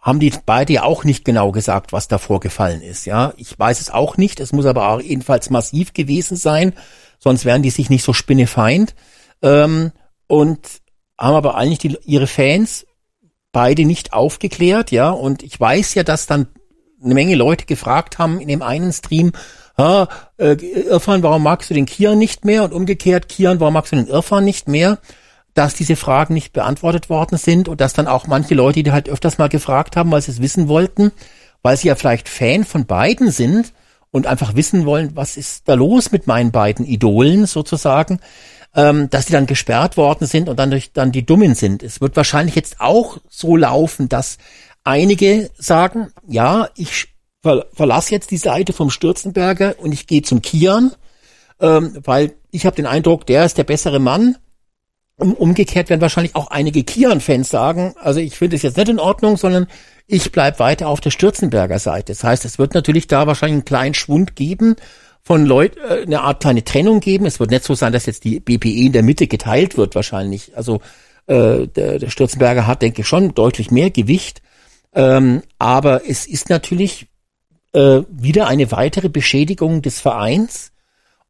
haben 0.00 0.20
die 0.20 0.32
beide 0.46 0.72
ja 0.74 0.82
auch 0.84 1.04
nicht 1.04 1.24
genau 1.24 1.52
gesagt, 1.52 1.92
was 1.92 2.08
da 2.08 2.18
vorgefallen 2.18 2.82
ist. 2.82 3.04
Ja, 3.04 3.34
ich 3.36 3.58
weiß 3.58 3.80
es 3.80 3.90
auch 3.90 4.16
nicht. 4.16 4.40
Es 4.40 4.52
muss 4.52 4.66
aber 4.66 4.88
auch 4.88 5.00
jedenfalls 5.00 5.50
massiv 5.50 5.92
gewesen 5.92 6.36
sein, 6.36 6.72
sonst 7.18 7.44
wären 7.44 7.62
die 7.62 7.70
sich 7.70 7.90
nicht 7.90 8.04
so 8.04 8.12
spinnefeind. 8.12 8.94
Ähm, 9.42 9.92
und 10.26 10.60
haben 11.18 11.34
aber 11.34 11.56
eigentlich 11.56 11.78
die, 11.78 11.98
ihre 12.04 12.26
Fans 12.26 12.86
beide 13.52 13.84
nicht 13.84 14.12
aufgeklärt, 14.12 14.92
ja. 14.92 15.10
Und 15.10 15.42
ich 15.42 15.58
weiß 15.58 15.94
ja, 15.94 16.04
dass 16.04 16.26
dann 16.26 16.48
eine 17.02 17.14
Menge 17.14 17.34
Leute 17.34 17.66
gefragt 17.66 18.18
haben 18.18 18.40
in 18.40 18.48
dem 18.48 18.62
einen 18.62 18.92
Stream, 18.92 19.32
ah, 19.76 20.08
äh, 20.36 20.54
Irfan, 20.54 21.22
warum 21.22 21.42
magst 21.42 21.70
du 21.70 21.74
den 21.74 21.86
Kian 21.86 22.18
nicht 22.18 22.44
mehr? 22.44 22.64
Und 22.64 22.72
umgekehrt, 22.72 23.28
Kian, 23.28 23.60
warum 23.60 23.74
magst 23.74 23.92
du 23.92 23.96
den 23.96 24.08
Irfan 24.08 24.44
nicht 24.44 24.68
mehr? 24.68 24.98
Dass 25.58 25.74
diese 25.74 25.96
Fragen 25.96 26.34
nicht 26.34 26.52
beantwortet 26.52 27.10
worden 27.10 27.36
sind 27.36 27.66
und 27.66 27.80
dass 27.80 27.92
dann 27.92 28.06
auch 28.06 28.28
manche 28.28 28.54
Leute, 28.54 28.84
die 28.84 28.92
halt 28.92 29.08
öfters 29.08 29.38
mal 29.38 29.48
gefragt 29.48 29.96
haben, 29.96 30.12
weil 30.12 30.22
sie 30.22 30.30
es 30.30 30.40
wissen 30.40 30.68
wollten, 30.68 31.10
weil 31.62 31.76
sie 31.76 31.88
ja 31.88 31.96
vielleicht 31.96 32.28
Fan 32.28 32.62
von 32.62 32.86
beiden 32.86 33.32
sind 33.32 33.72
und 34.12 34.28
einfach 34.28 34.54
wissen 34.54 34.86
wollen, 34.86 35.16
was 35.16 35.36
ist 35.36 35.68
da 35.68 35.74
los 35.74 36.12
mit 36.12 36.28
meinen 36.28 36.52
beiden 36.52 36.86
Idolen 36.86 37.46
sozusagen, 37.46 38.20
ähm, 38.76 39.10
dass 39.10 39.26
die 39.26 39.32
dann 39.32 39.46
gesperrt 39.46 39.96
worden 39.96 40.28
sind 40.28 40.48
und 40.48 40.60
dann 40.60 40.70
durch 40.70 40.92
dann 40.92 41.10
die 41.10 41.26
Dummen 41.26 41.56
sind. 41.56 41.82
Es 41.82 42.00
wird 42.00 42.14
wahrscheinlich 42.14 42.54
jetzt 42.54 42.80
auch 42.80 43.18
so 43.28 43.56
laufen, 43.56 44.08
dass 44.08 44.38
einige 44.84 45.50
sagen, 45.58 46.12
ja, 46.28 46.68
ich 46.76 47.08
ver 47.42 47.66
verlasse 47.72 48.12
jetzt 48.12 48.30
die 48.30 48.36
Seite 48.36 48.72
vom 48.72 48.90
Stürzenberger 48.90 49.74
und 49.80 49.90
ich 49.90 50.06
gehe 50.06 50.22
zum 50.22 50.40
Kian, 50.40 50.92
ähm, 51.58 51.98
weil 52.04 52.34
ich 52.52 52.64
habe 52.64 52.76
den 52.76 52.86
Eindruck, 52.86 53.26
der 53.26 53.44
ist 53.44 53.58
der 53.58 53.64
bessere 53.64 53.98
Mann. 53.98 54.36
Um, 55.20 55.34
umgekehrt 55.34 55.90
werden 55.90 56.00
wahrscheinlich 56.00 56.36
auch 56.36 56.46
einige 56.46 56.84
Kian-Fans 56.84 57.48
sagen, 57.50 57.92
also 57.98 58.20
ich 58.20 58.36
finde 58.36 58.54
es 58.54 58.62
jetzt 58.62 58.76
nicht 58.76 58.88
in 58.88 59.00
Ordnung, 59.00 59.36
sondern 59.36 59.66
ich 60.06 60.30
bleib 60.30 60.60
weiter 60.60 60.86
auf 60.86 61.00
der 61.00 61.10
Stürzenberger 61.10 61.80
Seite. 61.80 62.12
Das 62.12 62.22
heißt, 62.22 62.44
es 62.44 62.58
wird 62.58 62.74
natürlich 62.74 63.08
da 63.08 63.26
wahrscheinlich 63.26 63.56
einen 63.56 63.64
kleinen 63.64 63.94
Schwund 63.94 64.36
geben 64.36 64.76
von 65.22 65.44
Leuten, 65.44 65.80
äh, 65.80 66.02
eine 66.02 66.20
Art 66.20 66.40
kleine 66.40 66.62
Trennung 66.62 67.00
geben. 67.00 67.26
Es 67.26 67.40
wird 67.40 67.50
nicht 67.50 67.64
so 67.64 67.74
sein, 67.74 67.92
dass 67.92 68.06
jetzt 68.06 68.22
die 68.22 68.38
BPE 68.38 68.86
in 68.86 68.92
der 68.92 69.02
Mitte 69.02 69.26
geteilt 69.26 69.76
wird 69.76 69.96
wahrscheinlich. 69.96 70.56
Also 70.56 70.80
äh, 71.26 71.66
der, 71.66 71.98
der 71.98 72.10
Stürzenberger 72.10 72.66
hat, 72.68 72.82
denke 72.82 73.02
ich, 73.02 73.08
schon 73.08 73.34
deutlich 73.34 73.70
mehr 73.72 73.90
Gewicht. 73.90 74.40
Ähm, 74.94 75.42
aber 75.58 76.08
es 76.08 76.26
ist 76.26 76.48
natürlich 76.48 77.08
äh, 77.72 78.02
wieder 78.08 78.46
eine 78.46 78.70
weitere 78.72 79.08
Beschädigung 79.08 79.82
des 79.82 80.00
Vereins. 80.00 80.70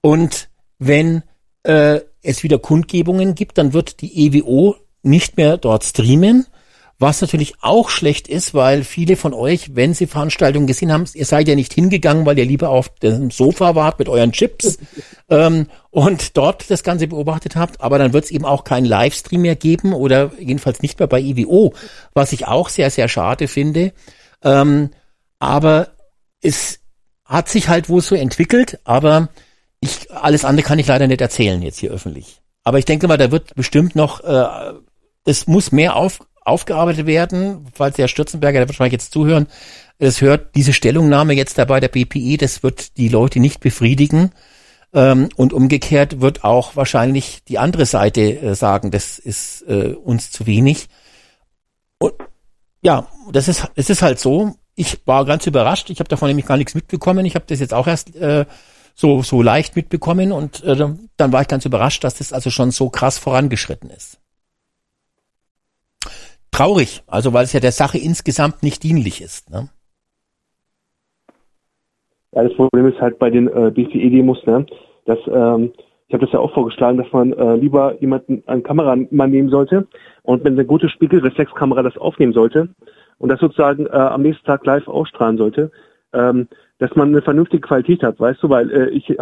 Und 0.00 0.48
wenn 0.78 1.22
äh, 1.64 2.00
es 2.28 2.42
wieder 2.42 2.58
Kundgebungen 2.58 3.34
gibt, 3.34 3.58
dann 3.58 3.72
wird 3.72 4.00
die 4.00 4.26
EWO 4.26 4.76
nicht 5.02 5.36
mehr 5.36 5.56
dort 5.56 5.84
streamen 5.84 6.46
was 6.98 7.20
natürlich 7.20 7.54
auch 7.60 7.90
schlecht 7.90 8.26
ist, 8.26 8.54
weil 8.54 8.82
viele 8.82 9.16
von 9.16 9.32
euch, 9.32 9.76
wenn 9.76 9.94
sie 9.94 10.08
Veranstaltungen 10.08 10.66
gesehen 10.66 10.92
haben, 10.92 11.04
ihr 11.14 11.24
seid 11.24 11.46
ja 11.46 11.54
nicht 11.54 11.72
hingegangen, 11.72 12.26
weil 12.26 12.38
ihr 12.38 12.44
lieber 12.44 12.70
auf 12.70 12.88
dem 12.88 13.30
Sofa 13.30 13.76
wart 13.76 14.00
mit 14.00 14.08
euren 14.08 14.32
Chips 14.32 14.78
ähm, 15.28 15.66
und 15.90 16.36
dort 16.36 16.68
das 16.70 16.82
Ganze 16.82 17.06
beobachtet 17.06 17.54
habt. 17.54 17.80
Aber 17.80 17.98
dann 17.98 18.12
wird 18.12 18.24
es 18.24 18.30
eben 18.32 18.44
auch 18.44 18.64
keinen 18.64 18.84
Livestream 18.84 19.42
mehr 19.42 19.54
geben 19.54 19.92
oder 19.92 20.32
jedenfalls 20.40 20.82
nicht 20.82 20.98
mehr 20.98 21.06
bei 21.06 21.20
IWO, 21.20 21.72
was 22.14 22.32
ich 22.32 22.48
auch 22.48 22.68
sehr, 22.68 22.90
sehr 22.90 23.06
schade 23.06 23.46
finde. 23.46 23.92
Ähm, 24.42 24.90
aber 25.38 25.90
es 26.42 26.80
hat 27.24 27.48
sich 27.48 27.68
halt 27.68 27.88
wohl 27.88 28.00
so 28.00 28.16
entwickelt, 28.16 28.80
aber 28.82 29.28
ich, 29.80 30.10
alles 30.10 30.44
andere 30.44 30.66
kann 30.66 30.78
ich 30.78 30.86
leider 30.86 31.06
nicht 31.06 31.20
erzählen 31.20 31.62
jetzt 31.62 31.78
hier 31.78 31.90
öffentlich. 31.90 32.40
Aber 32.64 32.78
ich 32.78 32.84
denke 32.84 33.08
mal, 33.08 33.16
da 33.16 33.30
wird 33.30 33.54
bestimmt 33.54 33.96
noch, 33.96 34.22
äh, 34.24 34.72
es 35.24 35.46
muss 35.46 35.72
mehr 35.72 35.96
auf, 35.96 36.20
aufgearbeitet 36.44 37.06
werden, 37.06 37.66
falls 37.72 37.96
der 37.96 38.08
Stürzenberger, 38.08 38.60
der 38.60 38.68
wahrscheinlich 38.68 38.92
jetzt 38.92 39.12
zuhören, 39.12 39.46
es 39.98 40.20
hört 40.20 40.54
diese 40.54 40.72
Stellungnahme 40.72 41.34
jetzt 41.34 41.58
da 41.58 41.64
bei 41.64 41.80
der 41.80 41.88
BPI, 41.88 42.36
das 42.36 42.62
wird 42.62 42.96
die 42.96 43.08
Leute 43.08 43.40
nicht 43.40 43.60
befriedigen. 43.60 44.30
Ähm, 44.94 45.28
und 45.36 45.52
umgekehrt 45.52 46.20
wird 46.22 46.44
auch 46.44 46.74
wahrscheinlich 46.74 47.44
die 47.44 47.58
andere 47.58 47.84
Seite 47.84 48.22
äh, 48.22 48.54
sagen, 48.54 48.90
das 48.90 49.18
ist 49.18 49.62
äh, 49.68 49.92
uns 49.92 50.30
zu 50.30 50.46
wenig. 50.46 50.88
Und 51.98 52.14
ja, 52.80 53.06
das 53.30 53.48
ist, 53.48 53.68
es 53.74 53.90
ist 53.90 54.02
halt 54.02 54.18
so. 54.18 54.54
Ich 54.74 55.00
war 55.04 55.26
ganz 55.26 55.46
überrascht. 55.46 55.90
Ich 55.90 55.98
habe 55.98 56.08
davon 56.08 56.28
nämlich 56.28 56.46
gar 56.46 56.56
nichts 56.56 56.74
mitbekommen. 56.74 57.26
Ich 57.26 57.34
habe 57.34 57.44
das 57.46 57.60
jetzt 57.60 57.74
auch 57.74 57.86
erst 57.86 58.16
äh, 58.16 58.46
so 58.98 59.22
so 59.22 59.42
leicht 59.42 59.76
mitbekommen 59.76 60.32
und 60.32 60.64
äh, 60.64 60.76
dann 61.16 61.32
war 61.32 61.42
ich 61.42 61.48
ganz 61.48 61.64
überrascht, 61.64 62.02
dass 62.04 62.18
das 62.18 62.32
also 62.32 62.50
schon 62.50 62.70
so 62.70 62.90
krass 62.90 63.18
vorangeschritten 63.18 63.90
ist 63.90 64.18
traurig, 66.58 67.02
also 67.06 67.32
weil 67.32 67.44
es 67.44 67.52
ja 67.52 67.60
der 67.60 67.72
Sache 67.72 67.98
insgesamt 67.98 68.62
nicht 68.64 68.82
dienlich 68.82 69.22
ist. 69.22 69.50
Ne? 69.50 69.68
Ja, 72.32 72.42
das 72.42 72.54
Problem 72.54 72.86
ist 72.86 73.00
halt 73.00 73.18
bei 73.18 73.30
den 73.30 73.46
äh, 73.48 73.70
BCE-Demos, 73.70 74.44
ne, 74.46 74.66
dass 75.06 75.18
ähm, 75.28 75.72
ich 76.08 76.14
habe 76.14 76.24
das 76.24 76.32
ja 76.32 76.40
auch 76.40 76.52
vorgeschlagen, 76.54 76.98
dass 76.98 77.12
man 77.12 77.32
äh, 77.32 77.56
lieber 77.56 78.00
jemanden 78.00 78.42
einen 78.46 78.62
Kameramann 78.62 79.30
nehmen 79.30 79.50
sollte 79.50 79.86
und 80.22 80.44
wenn 80.44 80.54
eine 80.54 80.64
gute 80.64 80.88
Spiegelreflexkamera 80.88 81.82
das 81.82 81.96
aufnehmen 81.96 82.32
sollte 82.32 82.70
und 83.18 83.28
das 83.28 83.40
sozusagen 83.40 83.86
äh, 83.86 83.90
am 83.90 84.22
nächsten 84.22 84.44
Tag 84.44 84.66
live 84.66 84.88
ausstrahlen 84.88 85.36
sollte, 85.36 85.70
ähm, 86.12 86.48
dass 86.78 86.94
man 86.94 87.08
eine 87.08 87.22
vernünftige 87.22 87.60
Qualität 87.60 88.02
hat, 88.02 88.20
weißt 88.20 88.42
du, 88.42 88.48
weil 88.48 88.70
äh, 88.70 88.88
ich 88.90 89.16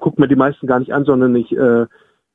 gucke 0.00 0.20
mir 0.20 0.28
die 0.28 0.36
meisten 0.36 0.66
gar 0.66 0.78
nicht 0.78 0.92
an, 0.92 1.04
sondern 1.04 1.36
ich 1.36 1.52
äh, 1.56 1.86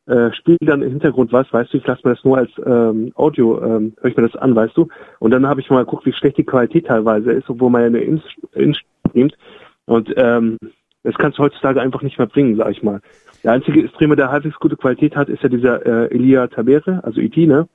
äh, 0.08 0.34
spiele 0.34 0.58
dann 0.62 0.82
im 0.82 0.90
Hintergrund 0.92 1.32
was, 1.32 1.52
weißt 1.52 1.74
du, 1.74 1.78
ich 1.78 1.88
lasse 1.88 2.02
mir 2.04 2.16
das 2.16 2.24
nur 2.24 2.38
als 2.38 2.52
ähm, 2.66 3.12
Audio, 3.16 3.64
ähm, 3.64 3.94
höre 4.02 4.12
ich 4.12 4.18
mir 4.18 4.28
das 4.28 4.36
an, 4.42 4.56
weißt 4.56 4.76
du. 4.76 4.88
Und 5.20 5.32
dann 5.32 5.48
habe 5.48 5.62
ich 5.62 5.70
mal 5.70 5.86
geguckt, 5.86 6.06
wie 6.06 6.14
schlecht 6.14 6.38
die 6.38 6.44
Qualität 6.44 6.88
teilweise 6.88 7.32
ist, 7.32 7.50
obwohl 7.50 7.70
man 7.70 7.82
ja 7.82 7.88
eine 7.88 8.00
Ins, 8.00 8.24
Ins 8.54 8.80
nimmt. 9.14 9.36
Und 9.86 10.14
ähm, 10.18 10.58
das 11.04 11.16
kannst 11.16 11.38
du 11.38 11.44
heutzutage 11.44 11.82
einfach 11.82 12.02
nicht 12.02 12.18
mehr 12.18 12.28
bringen, 12.28 12.56
sag 12.58 12.72
ich 12.72 12.84
mal. 12.84 13.00
Der 13.44 13.54
einzige 13.54 13.88
Streamer, 13.90 14.16
der 14.16 14.32
halbwegs 14.32 14.60
gute 14.60 14.78
Qualität 14.78 15.16
hat, 15.16 15.30
ist 15.30 15.42
ja 15.44 15.50
dieser 15.50 15.86
äh, 15.86 16.14
Elia 16.14 16.48
Tabere, 16.48 17.04
also 17.04 17.20
IT, 17.20 17.38
ne? 17.38 17.68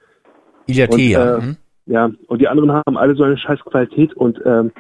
Elia 0.69 0.87
T, 0.87 1.11
ja. 1.11 1.37
Äh, 1.37 1.41
mhm. 1.41 1.57
Ja, 1.87 2.11
und 2.27 2.41
die 2.41 2.49
anderen 2.49 2.73
haben 2.73 2.97
alle 2.97 3.15
so 3.15 3.23
eine 3.23 3.39
scheiß 3.39 3.61
Qualität 3.61 4.15
und 4.15 4.41
ähm, 4.45 4.73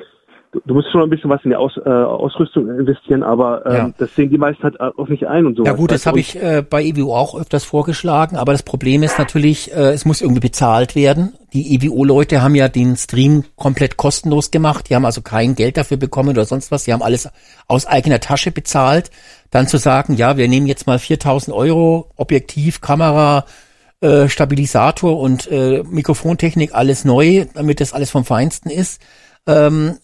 du, 0.52 0.74
musst 0.74 0.90
schon 0.90 1.02
ein 1.02 1.10
bisschen 1.10 1.30
was 1.30 1.42
in 1.44 1.50
die 1.50 1.56
Aus, 1.56 1.76
äh, 1.84 1.88
Ausrüstung 1.88 2.68
investieren, 2.68 3.22
aber 3.22 3.64
ähm, 3.66 3.74
ja. 3.74 3.90
das 3.98 4.14
sehen 4.14 4.30
die 4.30 4.38
meisten 4.38 4.62
halt 4.62 4.80
auch 4.80 5.08
nicht 5.08 5.26
ein 5.26 5.46
und 5.46 5.56
so. 5.56 5.64
Ja 5.64 5.72
gut, 5.72 5.90
das 5.90 6.06
habe 6.06 6.20
ich 6.20 6.40
äh, 6.40 6.62
bei 6.68 6.82
EWO 6.84 7.14
auch 7.14 7.38
öfters 7.38 7.64
vorgeschlagen, 7.64 8.36
aber 8.36 8.52
das 8.52 8.62
Problem 8.62 9.02
ist 9.02 9.18
natürlich, 9.18 9.72
äh, 9.72 9.92
es 9.92 10.04
muss 10.04 10.22
irgendwie 10.22 10.40
bezahlt 10.40 10.94
werden. 10.94 11.34
Die 11.52 11.74
EWO-Leute 11.76 12.42
haben 12.42 12.54
ja 12.54 12.68
den 12.68 12.96
Stream 12.96 13.44
komplett 13.56 13.96
kostenlos 13.96 14.50
gemacht, 14.50 14.88
die 14.90 14.94
haben 14.94 15.04
also 15.04 15.22
kein 15.22 15.54
Geld 15.54 15.76
dafür 15.76 15.96
bekommen 15.96 16.30
oder 16.30 16.44
sonst 16.44 16.70
was, 16.70 16.84
die 16.84 16.92
haben 16.92 17.02
alles 17.02 17.28
aus 17.68 17.86
eigener 17.86 18.20
Tasche 18.20 18.50
bezahlt. 18.50 19.10
Dann 19.50 19.68
zu 19.68 19.76
sagen, 19.76 20.14
ja, 20.14 20.36
wir 20.36 20.48
nehmen 20.48 20.66
jetzt 20.66 20.86
mal 20.86 20.98
4000 20.98 21.56
Euro, 21.56 22.10
Objektiv, 22.16 22.80
Kamera, 22.80 23.44
äh, 24.00 24.28
Stabilisator 24.28 25.18
und 25.18 25.50
äh, 25.50 25.82
Mikrofontechnik, 25.84 26.74
alles 26.74 27.04
neu, 27.04 27.46
damit 27.54 27.80
das 27.80 27.92
alles 27.92 28.10
vom 28.10 28.24
Feinsten 28.24 28.68
ist. 28.68 29.00
Ähm, 29.46 29.98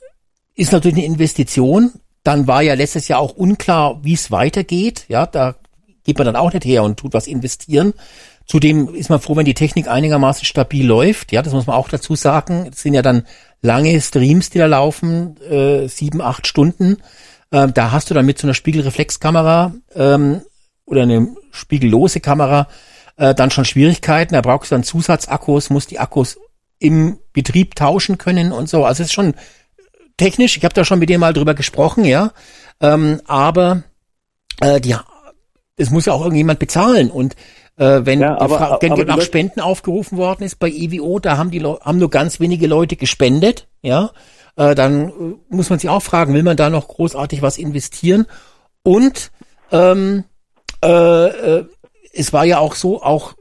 ist 0.55 0.73
natürlich 0.73 0.99
eine 0.99 1.07
Investition. 1.07 1.93
Dann 2.25 2.47
war 2.47 2.63
ja 2.63 2.75
letztes 2.75 3.09
Jahr 3.09 3.21
auch 3.21 3.35
unklar, 3.35 4.05
wie 4.05 4.15
es 4.15 4.31
weitergeht. 4.31 5.07
Ja, 5.09 5.27
da 5.27 5.57
geht 6.05 6.19
man 6.19 6.27
dann 6.27 6.37
auch 6.37 6.53
nicht 6.53 6.65
her 6.65 6.83
und 6.83 6.99
tut 6.99 7.15
was 7.15 7.27
investieren. 7.27 7.95
Zudem 8.47 8.95
ist 8.95 9.09
man 9.09 9.21
froh, 9.21 9.37
wenn 9.37 9.45
die 9.45 9.55
Technik 9.55 9.89
einigermaßen 9.89 10.45
stabil 10.45 10.87
läuft. 10.87 11.33
Ja, 11.33 11.43
das 11.43 11.53
muss 11.53 11.67
man 11.67 11.77
auch 11.77 11.89
dazu 11.89 12.17
sagen. 12.17 12.69
Es 12.73 12.83
sind 12.83 12.95
ja 12.95 13.03
dann 13.03 13.25
lange 13.61 14.01
Streams, 14.01 14.51
die 14.51 14.59
da 14.59 14.67
laufen, 14.67 15.41
äh, 15.43 15.89
sieben, 15.89 16.21
acht 16.21 16.47
Stunden. 16.47 16.99
Ähm, 17.53 17.73
da 17.75 17.93
hast 17.93 18.11
du 18.11 18.15
dann 18.15 18.27
mit 18.27 18.39
so 18.39 18.47
einer 18.47 18.55
Spiegelreflexkamera 18.55 19.75
ähm, 19.95 20.43
oder 20.85 21.03
eine 21.03 21.35
spiegellose 21.53 22.21
Kamera 22.21 22.69
äh, 23.17 23.35
dann 23.35 23.51
schon 23.51 23.65
Schwierigkeiten. 23.65 24.35
Da 24.35 24.41
brauchst 24.41 24.71
du 24.71 24.75
dann 24.75 24.85
Zusatzakkus, 24.85 25.71
musst 25.71 25.91
die 25.91 26.01
Akkus 26.01 26.39
im 26.79 27.19
Betrieb 27.33 27.77
tauschen 27.77 28.19
können 28.19 28.53
und 28.53 28.69
so. 28.69 28.85
Also 28.85 29.03
es 29.03 29.09
ist 29.09 29.15
schon 29.15 29.35
technisch, 30.17 30.57
ich 30.57 30.65
habe 30.65 30.75
da 30.75 30.85
schon 30.85 30.99
mit 30.99 31.09
dir 31.09 31.19
mal 31.19 31.33
drüber 31.33 31.55
gesprochen, 31.55 32.05
ja, 32.05 32.33
ähm, 32.81 33.21
aber 33.27 33.83
äh, 34.61 34.81
die, 34.81 34.97
es 35.77 35.91
muss 35.91 36.07
ja 36.07 36.13
auch 36.13 36.23
irgendjemand 36.23 36.59
bezahlen 36.59 37.11
und 37.11 37.35
äh, 37.77 38.01
wenn 38.05 38.21
ja, 38.21 38.39
aber, 38.39 38.79
wenn 38.81 38.93
aber 38.93 39.05
nach 39.05 39.23
Spenden 39.23 39.61
aufgerufen 39.61 40.19
worden 40.19 40.45
ist 40.45 40.59
bei 40.59 40.71
EWO, 40.71 41.19
da 41.19 41.39
haben 41.39 41.51
die 41.51 41.59
Le 41.59 41.79
haben 41.81 41.99
nur 41.99 42.11
ganz 42.11 42.39
wenige 42.39 42.67
Leute 42.67 42.97
gespendet, 42.97 43.67
ja, 43.81 44.11
äh, 44.57 44.75
dann 44.75 45.09
äh, 45.09 45.13
muss 45.49 45.71
man 45.71 45.79
sich 45.79 45.89
auch 45.89 46.03
fragen, 46.03 46.35
will 46.35 46.43
man 46.43 46.57
da 46.57 46.71
noch 46.71 46.89
großartig 46.89 47.43
was 47.43 47.59
investieren? 47.59 48.27
Und 48.83 49.31
ähm, 49.71 50.25
äh, 50.85 51.27
äh, 51.27 51.65
es 52.13 52.33
war 52.33 52.45
ja 52.45 52.59
auch 52.59 52.75
so, 52.75 53.03
auch 53.03 53.35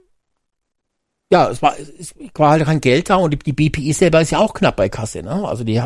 ja, 1.31 1.49
es 1.49 1.61
war, 1.61 1.75
es 1.77 2.13
war 2.33 2.51
halt 2.51 2.65
kein 2.65 2.81
Geld 2.81 3.09
da 3.09 3.15
und 3.15 3.31
die, 3.31 3.39
die 3.39 3.53
BPI 3.53 3.93
selber 3.93 4.21
ist 4.21 4.31
ja 4.31 4.39
auch 4.39 4.53
knapp 4.53 4.75
bei 4.75 4.89
Kasse, 4.89 5.23
ne? 5.23 5.47
Also 5.47 5.63
die 5.63 5.81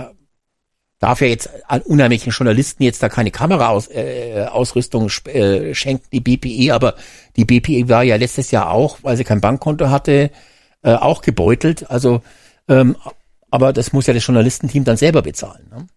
darf 1.00 1.22
ja 1.22 1.28
jetzt 1.28 1.50
an 1.68 1.82
unheimlichen 1.82 2.32
Journalisten 2.32 2.84
jetzt 2.84 3.04
da 3.04 3.10
keine 3.10 3.32
Kameraausrüstung 3.32 5.10
äh, 5.28 5.70
äh, 5.70 5.74
schenken, 5.74 6.06
die 6.12 6.22
BPE, 6.22 6.74
aber 6.74 6.96
die 7.36 7.46
BPE 7.46 7.90
war 7.90 8.04
ja 8.04 8.16
letztes 8.16 8.52
Jahr 8.52 8.72
auch, 8.72 9.00
weil 9.04 9.18
sie 9.18 9.24
kein 9.24 9.42
Bankkonto 9.42 9.90
hatte, 9.90 10.32
äh, 10.84 10.94
auch 10.94 11.22
gebeutelt. 11.22 11.90
Also, 11.90 12.22
ähm, 12.70 12.96
aber 13.52 13.74
das 13.74 13.94
muss 13.94 14.08
ja 14.08 14.14
das 14.14 14.26
Journalistenteam 14.26 14.84
dann 14.84 14.98
selber 14.98 15.22
bezahlen. 15.22 15.68
Ne? 15.70 15.88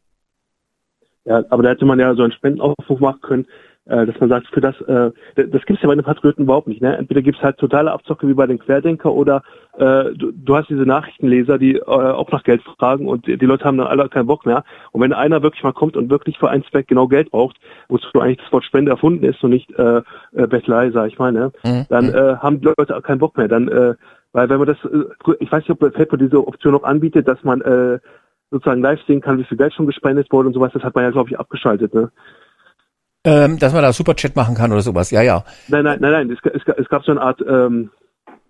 Ja, 1.24 1.44
aber 1.50 1.62
da 1.62 1.70
hätte 1.70 1.84
man 1.84 1.98
ja 1.98 2.14
so 2.14 2.22
einen 2.22 2.32
Spendenaufruf 2.32 3.00
machen 3.00 3.20
können, 3.20 3.46
äh, 3.84 4.06
dass 4.06 4.18
man 4.20 4.28
sagt, 4.28 4.48
für 4.48 4.60
das, 4.60 4.80
äh, 4.82 5.10
das 5.34 5.64
gibt's 5.66 5.82
ja 5.82 5.88
bei 5.88 5.94
den 5.94 6.04
Patrioten 6.04 6.42
überhaupt 6.42 6.68
nicht. 6.68 6.82
Ne? 6.82 6.96
Entweder 6.96 7.22
gibt's 7.22 7.42
halt 7.42 7.58
totale 7.58 7.92
Abzocke 7.92 8.28
wie 8.28 8.34
bei 8.34 8.46
den 8.46 8.58
Querdenker 8.58 9.12
oder 9.12 9.42
äh, 9.78 10.12
du, 10.14 10.32
du 10.32 10.56
hast 10.56 10.68
diese 10.68 10.82
Nachrichtenleser, 10.82 11.56
die 11.56 11.76
äh, 11.76 11.84
auch 11.84 12.30
nach 12.32 12.42
Geld 12.42 12.62
fragen 12.62 13.06
und 13.06 13.26
die, 13.26 13.38
die 13.38 13.46
Leute 13.46 13.64
haben 13.64 13.78
dann 13.78 13.86
alle 13.86 14.08
keinen 14.08 14.26
Bock 14.26 14.44
mehr. 14.44 14.64
Und 14.90 15.00
wenn 15.00 15.12
einer 15.12 15.42
wirklich 15.42 15.62
mal 15.62 15.72
kommt 15.72 15.96
und 15.96 16.10
wirklich 16.10 16.36
für 16.36 16.50
einen 16.50 16.64
Zweck 16.64 16.88
genau 16.88 17.06
Geld 17.06 17.30
braucht, 17.30 17.58
wozu 17.88 18.08
eigentlich 18.20 18.38
das 18.38 18.52
Wort 18.52 18.64
Spende 18.64 18.90
erfunden 18.90 19.24
ist 19.24 19.42
und 19.44 19.50
nicht 19.50 19.70
äh, 19.78 20.02
äh, 20.32 20.46
Bettelei, 20.48 20.90
sag 20.90 21.08
ich 21.08 21.18
mal, 21.18 21.32
ne? 21.32 21.52
Mhm. 21.64 21.86
dann 21.88 22.06
mhm. 22.06 22.14
äh, 22.14 22.36
haben 22.38 22.60
die 22.60 22.66
Leute 22.76 22.96
auch 22.96 23.02
keinen 23.02 23.20
Bock 23.20 23.36
mehr. 23.36 23.46
Dann, 23.46 23.68
äh, 23.68 23.94
weil 24.32 24.48
wenn 24.48 24.58
man 24.58 24.66
das, 24.66 24.78
äh, 24.84 25.34
ich 25.38 25.52
weiß 25.52 25.60
nicht, 25.68 25.70
ob 25.70 25.94
Facebook 25.94 26.18
diese 26.18 26.44
Option 26.44 26.72
noch 26.72 26.82
anbietet, 26.82 27.28
dass 27.28 27.42
man 27.44 27.60
äh, 27.60 28.00
sozusagen 28.50 28.82
live 28.82 29.00
sehen 29.06 29.20
kann, 29.20 29.38
wie 29.38 29.44
viel 29.44 29.58
Geld 29.58 29.74
schon 29.74 29.86
gespendet 29.86 30.26
wurde 30.32 30.48
und 30.48 30.54
sowas, 30.54 30.72
das 30.72 30.82
hat 30.82 30.96
man 30.96 31.04
ja, 31.04 31.10
glaube 31.10 31.30
ich, 31.30 31.38
abgeschaltet, 31.38 31.94
ne? 31.94 32.10
Ähm, 33.24 33.58
dass 33.58 33.72
man 33.72 33.82
da 33.82 33.92
Superchat 33.92 34.34
machen 34.34 34.54
kann 34.54 34.72
oder 34.72 34.80
sowas, 34.80 35.10
ja, 35.10 35.22
ja. 35.22 35.44
Nein, 35.68 35.84
nein, 35.84 35.98
nein, 36.00 36.12
nein. 36.12 36.30
Es, 36.30 36.38
es, 36.52 36.62
es 36.76 36.88
gab 36.88 37.04
so 37.04 37.12
eine 37.12 37.20
Art 37.20 37.40
ähm, 37.46 37.90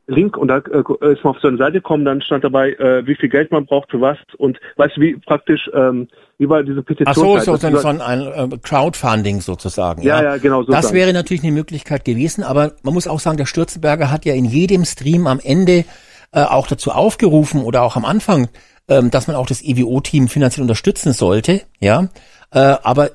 Link 0.08 0.36
und 0.36 0.48
da 0.48 0.58
äh, 0.58 1.12
ist 1.12 1.22
man 1.22 1.34
auf 1.34 1.40
so 1.40 1.48
eine 1.48 1.58
Seite 1.58 1.74
gekommen, 1.74 2.04
dann 2.04 2.22
stand 2.22 2.42
dabei, 2.42 2.72
äh, 2.72 3.06
wie 3.06 3.14
viel 3.14 3.28
Geld 3.28 3.52
man 3.52 3.66
braucht 3.66 3.90
für 3.90 4.00
was 4.00 4.16
und 4.38 4.58
weißt 4.76 4.96
du, 4.96 5.00
wie 5.02 5.16
praktisch, 5.16 5.70
ähm, 5.74 6.08
wie 6.38 6.46
bei 6.46 6.62
dieser 6.62 6.82
Petition. 6.82 7.06
Ach 7.08 7.14
so, 7.14 7.56
so, 7.56 7.56
so, 7.56 7.76
so 7.76 7.88
ein, 7.88 8.00
äh, 8.00 8.58
Crowdfunding 8.62 9.42
sozusagen. 9.42 10.02
Ja, 10.02 10.22
ja, 10.22 10.30
ja 10.30 10.36
genau. 10.38 10.62
So 10.62 10.72
das 10.72 10.92
wäre 10.94 11.12
natürlich 11.12 11.42
eine 11.42 11.52
Möglichkeit 11.52 12.04
gewesen, 12.06 12.42
aber 12.42 12.72
man 12.82 12.94
muss 12.94 13.06
auch 13.06 13.20
sagen, 13.20 13.36
der 13.36 13.46
Stürzenberger 13.46 14.10
hat 14.10 14.24
ja 14.24 14.34
in 14.34 14.46
jedem 14.46 14.84
Stream 14.86 15.26
am 15.26 15.40
Ende 15.42 15.84
äh, 16.32 16.42
auch 16.42 16.66
dazu 16.66 16.90
aufgerufen 16.90 17.62
oder 17.62 17.82
auch 17.82 17.96
am 17.96 18.06
Anfang, 18.06 18.48
ähm, 18.88 19.10
dass 19.10 19.26
man 19.26 19.36
auch 19.36 19.46
das 19.46 19.62
EWO-Team 19.62 20.28
finanziell 20.28 20.62
unterstützen 20.62 21.12
sollte, 21.12 21.62
ja. 21.80 22.08
Äh, 22.50 22.76
aber 22.82 23.10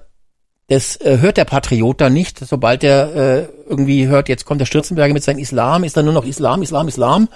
das 0.73 0.95
äh, 1.01 1.19
hört 1.19 1.37
der 1.37 1.45
Patriot 1.45 2.01
dann 2.01 2.13
nicht. 2.13 2.39
Sobald 2.39 2.83
er 2.83 3.15
äh, 3.15 3.47
irgendwie 3.69 4.07
hört, 4.07 4.29
jetzt 4.29 4.45
kommt 4.45 4.59
der 4.59 4.65
Stürzenberger 4.65 5.13
mit 5.13 5.23
seinem 5.23 5.39
Islam, 5.39 5.83
ist 5.83 5.95
dann 5.95 6.05
nur 6.05 6.13
noch 6.13 6.25
Islam, 6.25 6.63
Islam, 6.63 6.87
Islam. 6.87 7.29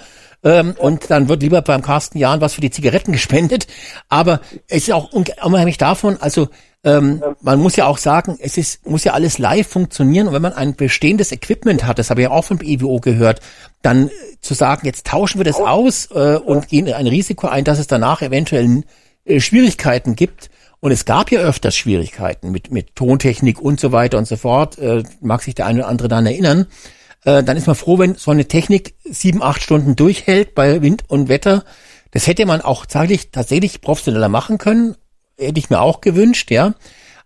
Ähm, 0.44 0.74
und 0.78 1.10
dann 1.10 1.28
wird 1.28 1.42
lieber 1.42 1.62
beim 1.62 1.82
Carsten 1.82 2.18
Jahn 2.18 2.40
was 2.40 2.54
für 2.54 2.60
die 2.60 2.70
Zigaretten 2.70 3.12
gespendet. 3.18 3.66
Aber 4.08 4.40
es 4.66 4.88
ist 4.88 4.92
auch 4.92 5.12
unheimlich 5.12 5.78
davon, 5.78 6.16
also 6.20 6.48
ähm, 6.84 7.22
man 7.40 7.60
muss 7.60 7.76
ja 7.76 7.86
auch 7.86 7.98
sagen, 7.98 8.38
es 8.40 8.56
ist, 8.56 8.86
muss 8.86 9.04
ja 9.04 9.12
alles 9.12 9.38
live 9.38 9.66
funktionieren. 9.66 10.28
Und 10.28 10.34
wenn 10.34 10.42
man 10.42 10.52
ein 10.52 10.74
bestehendes 10.74 11.32
Equipment 11.32 11.86
hat, 11.86 11.98
das 11.98 12.10
habe 12.10 12.20
ich 12.20 12.24
ja 12.24 12.30
auch 12.30 12.44
vom 12.44 12.60
EWO 12.60 13.00
gehört, 13.00 13.40
dann 13.82 14.10
zu 14.40 14.54
sagen, 14.54 14.86
jetzt 14.86 15.06
tauschen 15.06 15.38
wir 15.38 15.44
das 15.44 15.56
aus 15.56 16.08
äh, 16.12 16.36
und 16.36 16.68
gehen 16.68 16.92
ein 16.92 17.06
Risiko 17.06 17.48
ein, 17.48 17.64
dass 17.64 17.78
es 17.78 17.88
danach 17.88 18.22
eventuell 18.22 18.82
äh, 19.24 19.40
Schwierigkeiten 19.40 20.14
gibt, 20.14 20.50
und 20.80 20.92
es 20.92 21.04
gab 21.04 21.32
ja 21.32 21.40
öfters 21.40 21.76
Schwierigkeiten 21.76 22.50
mit, 22.50 22.70
mit 22.70 22.94
Tontechnik 22.94 23.60
und 23.60 23.80
so 23.80 23.92
weiter 23.92 24.18
und 24.18 24.28
so 24.28 24.36
fort. 24.36 24.78
Äh, 24.78 25.02
mag 25.20 25.42
sich 25.42 25.54
der 25.54 25.66
eine 25.66 25.80
oder 25.80 25.88
andere 25.88 26.08
daran 26.08 26.26
erinnern. 26.26 26.66
Äh, 27.24 27.42
dann 27.42 27.56
ist 27.56 27.66
man 27.66 27.76
froh, 27.76 27.98
wenn 27.98 28.14
so 28.14 28.30
eine 28.30 28.46
Technik 28.46 28.94
sieben, 29.04 29.42
acht 29.42 29.60
Stunden 29.60 29.96
durchhält 29.96 30.54
bei 30.54 30.80
Wind 30.80 31.04
und 31.08 31.28
Wetter. 31.28 31.64
Das 32.12 32.26
hätte 32.26 32.46
man 32.46 32.60
auch 32.60 32.86
tatsächlich, 32.86 33.30
tatsächlich 33.32 33.80
professioneller 33.80 34.28
machen 34.28 34.58
können. 34.58 34.96
Hätte 35.36 35.58
ich 35.58 35.70
mir 35.70 35.80
auch 35.80 36.00
gewünscht, 36.00 36.50
ja. 36.50 36.74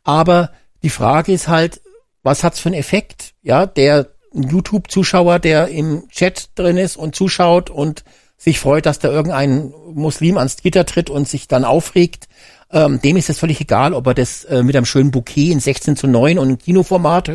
Aber 0.03 0.51
die 0.83 0.91
Frage 0.91 1.33
ist 1.33 1.49
halt, 1.49 1.83
was 2.23 2.43
hat's 2.45 2.61
für 2.61 2.71
einen 2.71 2.79
Effekt? 2.79 3.35
Ja, 3.43 3.67
der 3.67 4.09
YouTube-Zuschauer, 4.33 5.39
der 5.39 5.69
im 5.69 6.09
Chat 6.09 6.51
drin 6.55 6.79
ist 6.79 6.97
und 6.97 7.15
zuschaut 7.15 7.69
und 7.69 8.05
sich 8.39 8.59
freut, 8.59 8.87
dass 8.87 8.99
da 8.99 9.09
irgendein 9.09 9.73
Muslim 9.93 10.39
ans 10.39 10.57
Gitter 10.57 10.87
tritt 10.87 11.11
und 11.11 11.29
sich 11.29 11.49
dann 11.49 11.65
aufregt, 11.65 12.29
ähm, 12.73 13.01
dem 13.03 13.17
ist 13.17 13.29
es 13.29 13.39
völlig 13.39 13.61
egal, 13.61 13.93
ob 13.93 14.07
er 14.07 14.15
das 14.15 14.45
äh, 14.45 14.63
mit 14.63 14.75
einem 14.75 14.87
schönen 14.87 15.11
Bouquet 15.11 15.53
in 15.53 15.61
16 15.61 15.97
zu 15.97 16.07
9 16.07 16.39
und 16.39 16.63
Kinoformat 16.63 17.31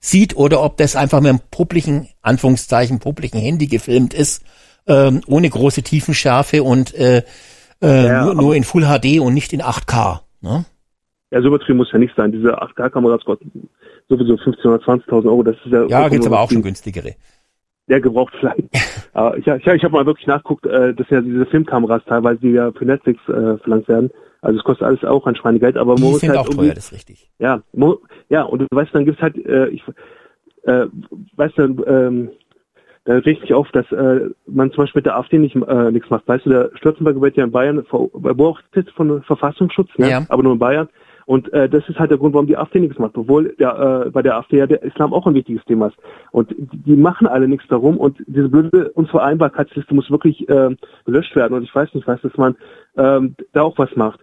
sieht 0.00 0.36
oder 0.36 0.62
ob 0.62 0.76
das 0.76 0.96
einfach 0.96 1.20
mit 1.20 1.30
einem 1.30 1.40
publiken, 1.50 2.08
Anführungszeichen, 2.20 2.98
publiken 2.98 3.40
Handy 3.40 3.66
gefilmt 3.66 4.12
ist, 4.14 4.44
ähm, 4.86 5.22
ohne 5.26 5.48
große 5.48 5.82
Tiefenschärfe 5.82 6.62
und 6.62 6.94
äh, 6.94 7.22
äh, 7.80 8.06
ja, 8.06 8.24
nur, 8.24 8.34
nur 8.34 8.54
in 8.54 8.64
Full 8.64 8.84
HD 8.84 9.20
und 9.20 9.34
nicht 9.34 9.52
in 9.52 9.62
8K. 9.62 10.20
Ne? 10.40 10.64
Ja, 11.30 11.40
so 11.40 11.48
übertrieben 11.48 11.78
muss 11.78 11.90
ja 11.92 11.98
nicht 11.98 12.14
sein. 12.14 12.30
Diese 12.30 12.62
8K-Kameras 12.62 13.24
kosten 13.24 13.68
sowieso 14.08 14.34
15.000 14.34 14.66
oder 14.66 14.84
20.000 14.84 15.24
Euro. 15.26 15.42
Das 15.42 15.56
ist 15.64 15.72
ja, 15.72 15.86
ja 15.86 16.08
gibt's 16.08 16.26
aber 16.26 16.40
auch 16.40 16.50
schon 16.50 16.62
günstigere. 16.62 17.14
Der 17.88 18.00
gebraucht 18.00 18.34
vielleicht. 18.38 18.62
aber 19.14 19.36
ich, 19.38 19.46
ich, 19.46 19.66
ich 19.66 19.84
habe 19.84 19.92
mal 19.92 20.06
wirklich 20.06 20.26
nachguckt, 20.26 20.66
äh, 20.66 20.94
das 20.94 21.08
sind 21.08 21.16
ja 21.16 21.20
diese 21.22 21.46
Filmkameras 21.46 22.02
teilweise, 22.06 22.40
die 22.40 22.50
ja 22.50 22.70
für 22.72 22.84
Netflix 22.84 23.20
äh, 23.28 23.56
verlangt 23.58 23.88
werden. 23.88 24.10
Also 24.42 24.58
es 24.58 24.64
kostet 24.64 24.86
alles 24.86 25.04
auch 25.04 25.26
ein 25.26 25.36
Schweinegeld, 25.36 25.76
aber 25.76 25.94
man 25.94 26.02
muss 26.02 26.20
sind 26.20 26.30
halt 26.30 26.40
auch 26.40 26.48
teuer, 26.48 26.74
das 26.74 26.86
ist 26.86 26.92
richtig. 26.92 27.30
Ja, 27.38 27.62
ja, 28.28 28.42
und 28.42 28.60
du 28.60 28.66
weißt, 28.70 28.94
dann 28.94 29.04
gibt's 29.04 29.22
halt, 29.22 29.36
äh, 29.46 29.68
ich 29.68 29.82
äh, 30.64 30.86
weißt 31.36 31.58
du, 31.58 31.84
ähm, 31.86 32.30
da 33.04 33.14
regt 33.14 33.40
sich 33.40 33.54
auf, 33.54 33.68
dass 33.72 33.90
äh, 33.90 34.30
man 34.46 34.70
zum 34.70 34.84
Beispiel 34.84 35.00
mit 35.00 35.06
der 35.06 35.16
AfD 35.16 35.38
nicht 35.38 35.56
äh, 35.56 35.90
nichts 35.90 36.08
macht. 36.10 36.26
Weißt 36.28 36.46
du, 36.46 36.50
der 36.50 36.70
Stürzenberg 36.74 37.20
wird 37.20 37.36
ja 37.36 37.44
in 37.44 37.50
Bayern 37.50 37.84
beobachtet 37.90 38.90
von 38.90 39.22
Verfassungsschutz, 39.22 39.90
ne? 39.96 40.08
Ja. 40.08 40.26
aber 40.28 40.42
nur 40.42 40.52
in 40.52 40.58
Bayern. 40.58 40.88
Und 41.26 41.52
äh, 41.52 41.68
das 41.68 41.88
ist 41.88 41.98
halt 41.98 42.10
der 42.10 42.18
Grund, 42.18 42.34
warum 42.34 42.46
die 42.46 42.56
AfD 42.56 42.80
nichts 42.80 42.98
macht, 42.98 43.16
obwohl 43.16 43.54
der, 43.58 44.04
äh, 44.06 44.10
bei 44.10 44.22
der 44.22 44.36
AfD 44.36 44.58
ja 44.58 44.66
der 44.66 44.82
Islam 44.82 45.14
auch 45.14 45.26
ein 45.26 45.34
wichtiges 45.34 45.64
Thema 45.64 45.88
ist. 45.88 45.96
Und 46.30 46.50
die, 46.50 46.78
die 46.78 46.96
machen 46.96 47.26
alle 47.26 47.48
nichts 47.48 47.66
darum 47.68 47.96
und 47.96 48.18
diese 48.26 48.48
blöde 48.48 48.90
Unvereinbarkeitsliste 48.90 49.94
muss 49.94 50.10
wirklich 50.10 50.48
äh, 50.48 50.74
gelöscht 51.04 51.34
werden. 51.36 51.54
Und 51.54 51.62
ich 51.62 51.74
weiß 51.74 51.94
nicht, 51.94 52.06
weiß, 52.06 52.20
dass 52.22 52.36
man 52.36 52.56
ähm, 52.96 53.36
da 53.52 53.62
auch 53.62 53.78
was 53.78 53.94
macht. 53.96 54.20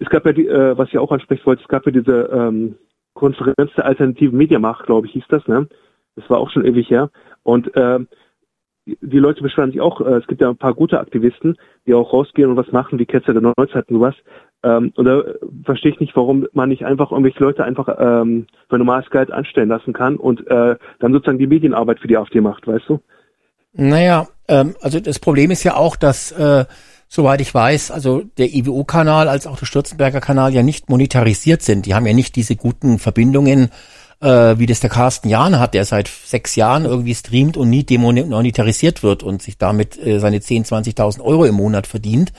Es 0.00 0.08
gab 0.10 0.26
ja 0.26 0.32
die, 0.32 0.46
äh, 0.46 0.76
was 0.76 0.88
ich 0.88 0.98
auch 0.98 1.12
ansprechen 1.12 1.46
wollte, 1.46 1.62
es 1.62 1.68
gab 1.68 1.86
ja 1.86 1.92
diese 1.92 2.30
ähm, 2.32 2.76
Konferenz 3.14 3.72
der 3.76 3.86
alternativen 3.86 4.36
Mediamacht, 4.36 4.86
glaube 4.86 5.06
ich, 5.06 5.12
hieß 5.12 5.24
das, 5.28 5.46
ne? 5.48 5.68
Das 6.16 6.28
war 6.30 6.38
auch 6.38 6.50
schon 6.50 6.64
ewig 6.64 6.90
her. 6.90 7.10
Und 7.42 7.74
äh, 7.76 8.00
die 8.86 9.18
Leute 9.18 9.42
beschweren 9.42 9.70
sich 9.70 9.80
auch, 9.80 10.00
äh, 10.00 10.14
es 10.14 10.26
gibt 10.26 10.40
ja 10.40 10.48
ein 10.48 10.56
paar 10.56 10.74
gute 10.74 10.98
Aktivisten, 10.98 11.56
die 11.86 11.94
auch 11.94 12.12
rausgehen 12.12 12.50
und 12.50 12.56
was 12.56 12.72
machen, 12.72 12.98
wie 12.98 13.06
Ketzer 13.06 13.32
der 13.32 13.42
Neuzeit 13.42 13.88
und 13.88 13.96
sowas. 13.96 14.14
Ähm, 14.62 14.92
und 14.96 15.04
da 15.04 15.22
verstehe 15.64 15.92
ich 15.92 16.00
nicht, 16.00 16.16
warum 16.16 16.46
man 16.52 16.68
nicht 16.68 16.84
einfach 16.84 17.12
irgendwelche 17.12 17.42
Leute 17.42 17.64
einfach 17.64 17.88
ähm, 17.98 18.46
für 18.68 18.78
normales 18.78 19.08
Geld 19.10 19.30
anstellen 19.30 19.68
lassen 19.68 19.92
kann 19.92 20.16
und 20.16 20.46
äh, 20.48 20.76
dann 20.98 21.12
sozusagen 21.12 21.38
die 21.38 21.46
Medienarbeit 21.46 22.00
für 22.00 22.08
die 22.08 22.16
AfD 22.16 22.40
macht, 22.40 22.66
weißt 22.66 22.88
du? 22.88 23.00
Naja, 23.72 24.26
ähm, 24.48 24.74
also 24.80 24.98
das 24.98 25.18
Problem 25.18 25.50
ist 25.50 25.62
ja 25.62 25.76
auch, 25.76 25.94
dass 25.94 26.32
äh, 26.32 26.64
soweit 27.08 27.40
ich 27.40 27.52
weiß, 27.52 27.90
also 27.90 28.22
der 28.36 28.54
IWO-Kanal 28.54 29.28
als 29.28 29.46
auch 29.46 29.58
der 29.58 29.66
Stürzenberger 29.66 30.20
Kanal 30.20 30.54
ja 30.54 30.62
nicht 30.62 30.90
monetarisiert 30.90 31.62
sind. 31.62 31.86
Die 31.86 31.94
haben 31.94 32.06
ja 32.06 32.12
nicht 32.12 32.36
diese 32.36 32.54
guten 32.54 32.98
Verbindungen, 32.98 33.70
äh, 34.20 34.58
wie 34.58 34.66
das 34.66 34.80
der 34.80 34.90
Carsten 34.90 35.28
Jahn 35.28 35.58
hat, 35.58 35.74
der 35.74 35.84
seit 35.84 36.08
sechs 36.08 36.54
Jahren 36.56 36.84
irgendwie 36.84 37.14
streamt 37.14 37.56
und 37.56 37.70
nie 37.70 37.84
demonetarisiert 37.84 39.02
wird 39.02 39.22
und 39.22 39.42
sich 39.42 39.58
damit 39.58 39.98
äh, 40.04 40.18
seine 40.20 40.38
10.000, 40.38 40.94
20.000 40.96 41.20
Euro 41.22 41.44
im 41.44 41.54
Monat 41.54 41.86
verdient. 41.86 42.32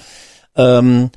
Ähm, 0.56 1.09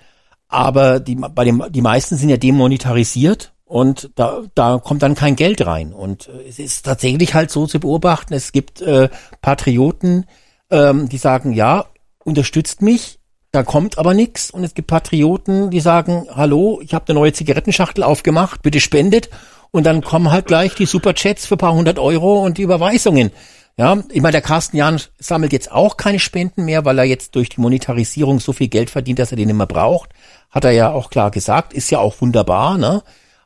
aber 0.49 1.01
die, 1.01 1.15
bei 1.15 1.45
dem, 1.45 1.65
die 1.71 1.81
meisten 1.81 2.17
sind 2.17 2.29
ja 2.29 2.37
demonetarisiert 2.37 3.53
und 3.65 4.11
da, 4.15 4.43
da 4.55 4.79
kommt 4.79 5.03
dann 5.03 5.15
kein 5.15 5.37
Geld 5.37 5.67
rein. 5.67 5.93
Und 5.93 6.29
äh, 6.29 6.49
es 6.49 6.59
ist 6.59 6.85
tatsächlich 6.85 7.35
halt 7.35 7.51
so 7.51 7.67
zu 7.67 7.81
beobachten, 7.81 8.35
es 8.35 8.53
gibt 8.53 8.81
äh, 8.81 9.09
Patrioten, 9.41 10.27
ähm, 10.71 11.09
die 11.09 11.19
sagen, 11.19 11.53
ja, 11.53 11.87
unterstützt 12.25 12.83
mich, 12.83 13.19
da 13.53 13.63
kommt 13.63 13.99
aber 13.99 14.15
nichts 14.15 14.51
und 14.51 14.65
es 14.65 14.73
gibt 14.73 14.89
Patrioten, 14.89 15.71
die 15.71 15.81
sagen, 15.81 16.27
hallo, 16.35 16.81
ich 16.83 16.95
habe 16.95 17.05
eine 17.09 17.21
neue 17.21 17.35
Zigarettenschachtel 17.35 18.03
aufgemacht, 18.03 18.63
bitte 18.63 18.81
spendet. 18.81 19.29
Und 19.71 19.85
dann 19.85 20.03
kommen 20.03 20.31
halt 20.31 20.47
gleich 20.47 20.75
die 20.75 20.87
Superchats 20.87 21.47
für 21.47 21.59
paar 21.59 21.75
hundert 21.75 21.99
Euro 21.99 22.43
und 22.43 22.57
die 22.57 22.63
Überweisungen. 22.63 23.31
Ja, 23.77 24.03
ich 24.11 24.21
meine, 24.21 24.33
der 24.33 24.43
Carsten 24.43 24.77
Jahn 24.77 25.01
sammelt 25.19 25.53
jetzt 25.53 25.71
auch 25.71 25.97
keine 25.99 26.19
Spenden 26.19 26.65
mehr, 26.65 26.85
weil 26.85 26.99
er 26.99 27.05
jetzt 27.05 27.35
durch 27.37 27.51
die 27.51 27.61
Monetarisierung 27.61 28.41
so 28.41 28.53
viel 28.53 28.69
Geld 28.69 28.91
verdient, 28.91 29.19
dass 29.19 29.33
er 29.33 29.37
den 29.37 29.49
immer 29.49 29.67
braucht. 29.67 30.11
Hat 30.51 30.65
er 30.65 30.73
ja 30.73 30.91
auch 30.91 31.11
klar 31.11 31.31
gesagt, 31.31 31.73
ist 31.75 31.91
ja 31.91 31.99
auch 31.99 32.21
wunderbar, 32.21 32.77
ne? 32.77 33.03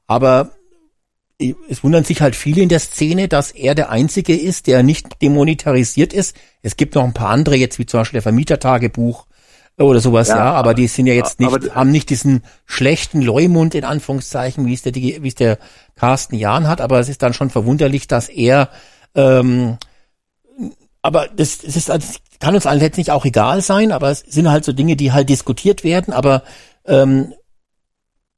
Aber 0.06 0.52
es 1.68 1.84
wundern 1.84 2.04
sich 2.04 2.22
halt 2.22 2.34
viele 2.34 2.62
in 2.62 2.68
der 2.68 2.80
Szene, 2.80 3.28
dass 3.28 3.50
er 3.50 3.74
der 3.74 3.90
Einzige 3.90 4.34
ist, 4.36 4.68
der 4.68 4.82
nicht 4.82 5.20
demonetarisiert 5.20 6.12
ist. 6.12 6.36
Es 6.62 6.76
gibt 6.76 6.94
noch 6.94 7.04
ein 7.04 7.14
paar 7.14 7.30
andere, 7.30 7.56
jetzt 7.56 7.78
wie 7.78 7.86
zum 7.86 8.00
Beispiel 8.00 8.18
der 8.18 8.22
Vermietertagebuch 8.22 9.25
oder 9.78 10.00
sowas, 10.00 10.28
ja, 10.28 10.36
ja. 10.36 10.52
Aber 10.52 10.74
die 10.74 10.86
sind 10.86 11.06
ja 11.06 11.14
jetzt 11.14 11.38
nicht, 11.38 11.52
aber, 11.52 11.74
haben 11.74 11.90
nicht 11.90 12.08
diesen 12.08 12.42
schlechten 12.64 13.20
Leumund 13.20 13.74
in 13.74 13.84
Anführungszeichen, 13.84 14.66
wie 14.66 14.74
es 14.74 14.82
der, 14.82 14.94
wie 14.94 15.28
es 15.28 15.34
der 15.34 15.58
Carsten 15.96 16.36
Jahn 16.36 16.66
hat, 16.66 16.80
aber 16.80 16.98
es 16.98 17.08
ist 17.08 17.22
dann 17.22 17.34
schon 17.34 17.50
verwunderlich, 17.50 18.08
dass 18.08 18.28
er, 18.28 18.70
ähm, 19.14 19.76
aber 21.02 21.28
das, 21.28 21.58
das 21.58 21.76
ist, 21.76 21.88
das 21.90 22.16
kann 22.40 22.55
uns 22.55 22.66
allen 22.66 22.80
jetzt 22.80 22.98
nicht 22.98 23.10
auch 23.10 23.24
egal 23.24 23.60
sein, 23.60 23.92
aber 23.92 24.10
es 24.10 24.20
sind 24.20 24.50
halt 24.50 24.64
so 24.64 24.72
Dinge, 24.72 24.96
die 24.96 25.12
halt 25.12 25.28
diskutiert 25.28 25.84
werden, 25.84 26.12
aber 26.12 26.42
ähm, 26.86 27.34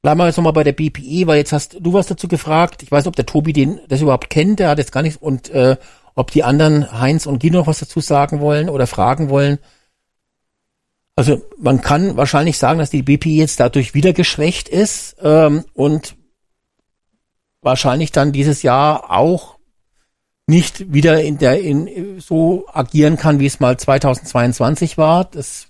bleiben 0.02 0.18
wir 0.18 0.26
jetzt 0.26 0.36
nochmal 0.36 0.52
bei 0.52 0.64
der 0.64 0.72
BPE, 0.72 1.26
weil 1.26 1.38
jetzt 1.38 1.52
hast 1.52 1.76
du 1.80 1.92
was 1.92 2.06
dazu 2.06 2.28
gefragt. 2.28 2.82
Ich 2.82 2.90
weiß 2.90 3.04
nicht, 3.04 3.08
ob 3.08 3.16
der 3.16 3.26
Tobi 3.26 3.52
den 3.52 3.80
das 3.88 4.00
überhaupt 4.00 4.30
kennt, 4.30 4.58
der 4.60 4.70
hat 4.70 4.78
jetzt 4.78 4.92
gar 4.92 5.02
nichts. 5.02 5.20
Und 5.20 5.50
äh, 5.50 5.76
ob 6.14 6.30
die 6.30 6.44
anderen 6.44 7.00
Heinz 7.00 7.26
und 7.26 7.40
Guido 7.40 7.58
noch 7.58 7.66
was 7.66 7.78
dazu 7.78 8.00
sagen 8.00 8.40
wollen 8.40 8.68
oder 8.68 8.86
fragen 8.86 9.28
wollen. 9.28 9.58
Also 11.18 11.42
man 11.58 11.80
kann 11.80 12.16
wahrscheinlich 12.16 12.58
sagen, 12.58 12.78
dass 12.78 12.90
die 12.90 13.02
BPE 13.02 13.30
jetzt 13.30 13.58
dadurch 13.58 13.92
wieder 13.92 14.12
geschwächt 14.12 14.68
ist 14.68 15.16
ähm, 15.20 15.64
und 15.74 16.14
wahrscheinlich 17.60 18.12
dann 18.12 18.30
dieses 18.30 18.62
Jahr 18.62 19.10
auch 19.10 19.58
nicht 20.46 20.92
wieder 20.92 21.20
in 21.20 21.36
der 21.36 21.60
in 21.60 22.20
so 22.20 22.66
agieren 22.72 23.16
kann, 23.16 23.40
wie 23.40 23.46
es 23.46 23.58
mal 23.58 23.76
2022 23.76 24.96
war. 24.96 25.24
Das 25.24 25.66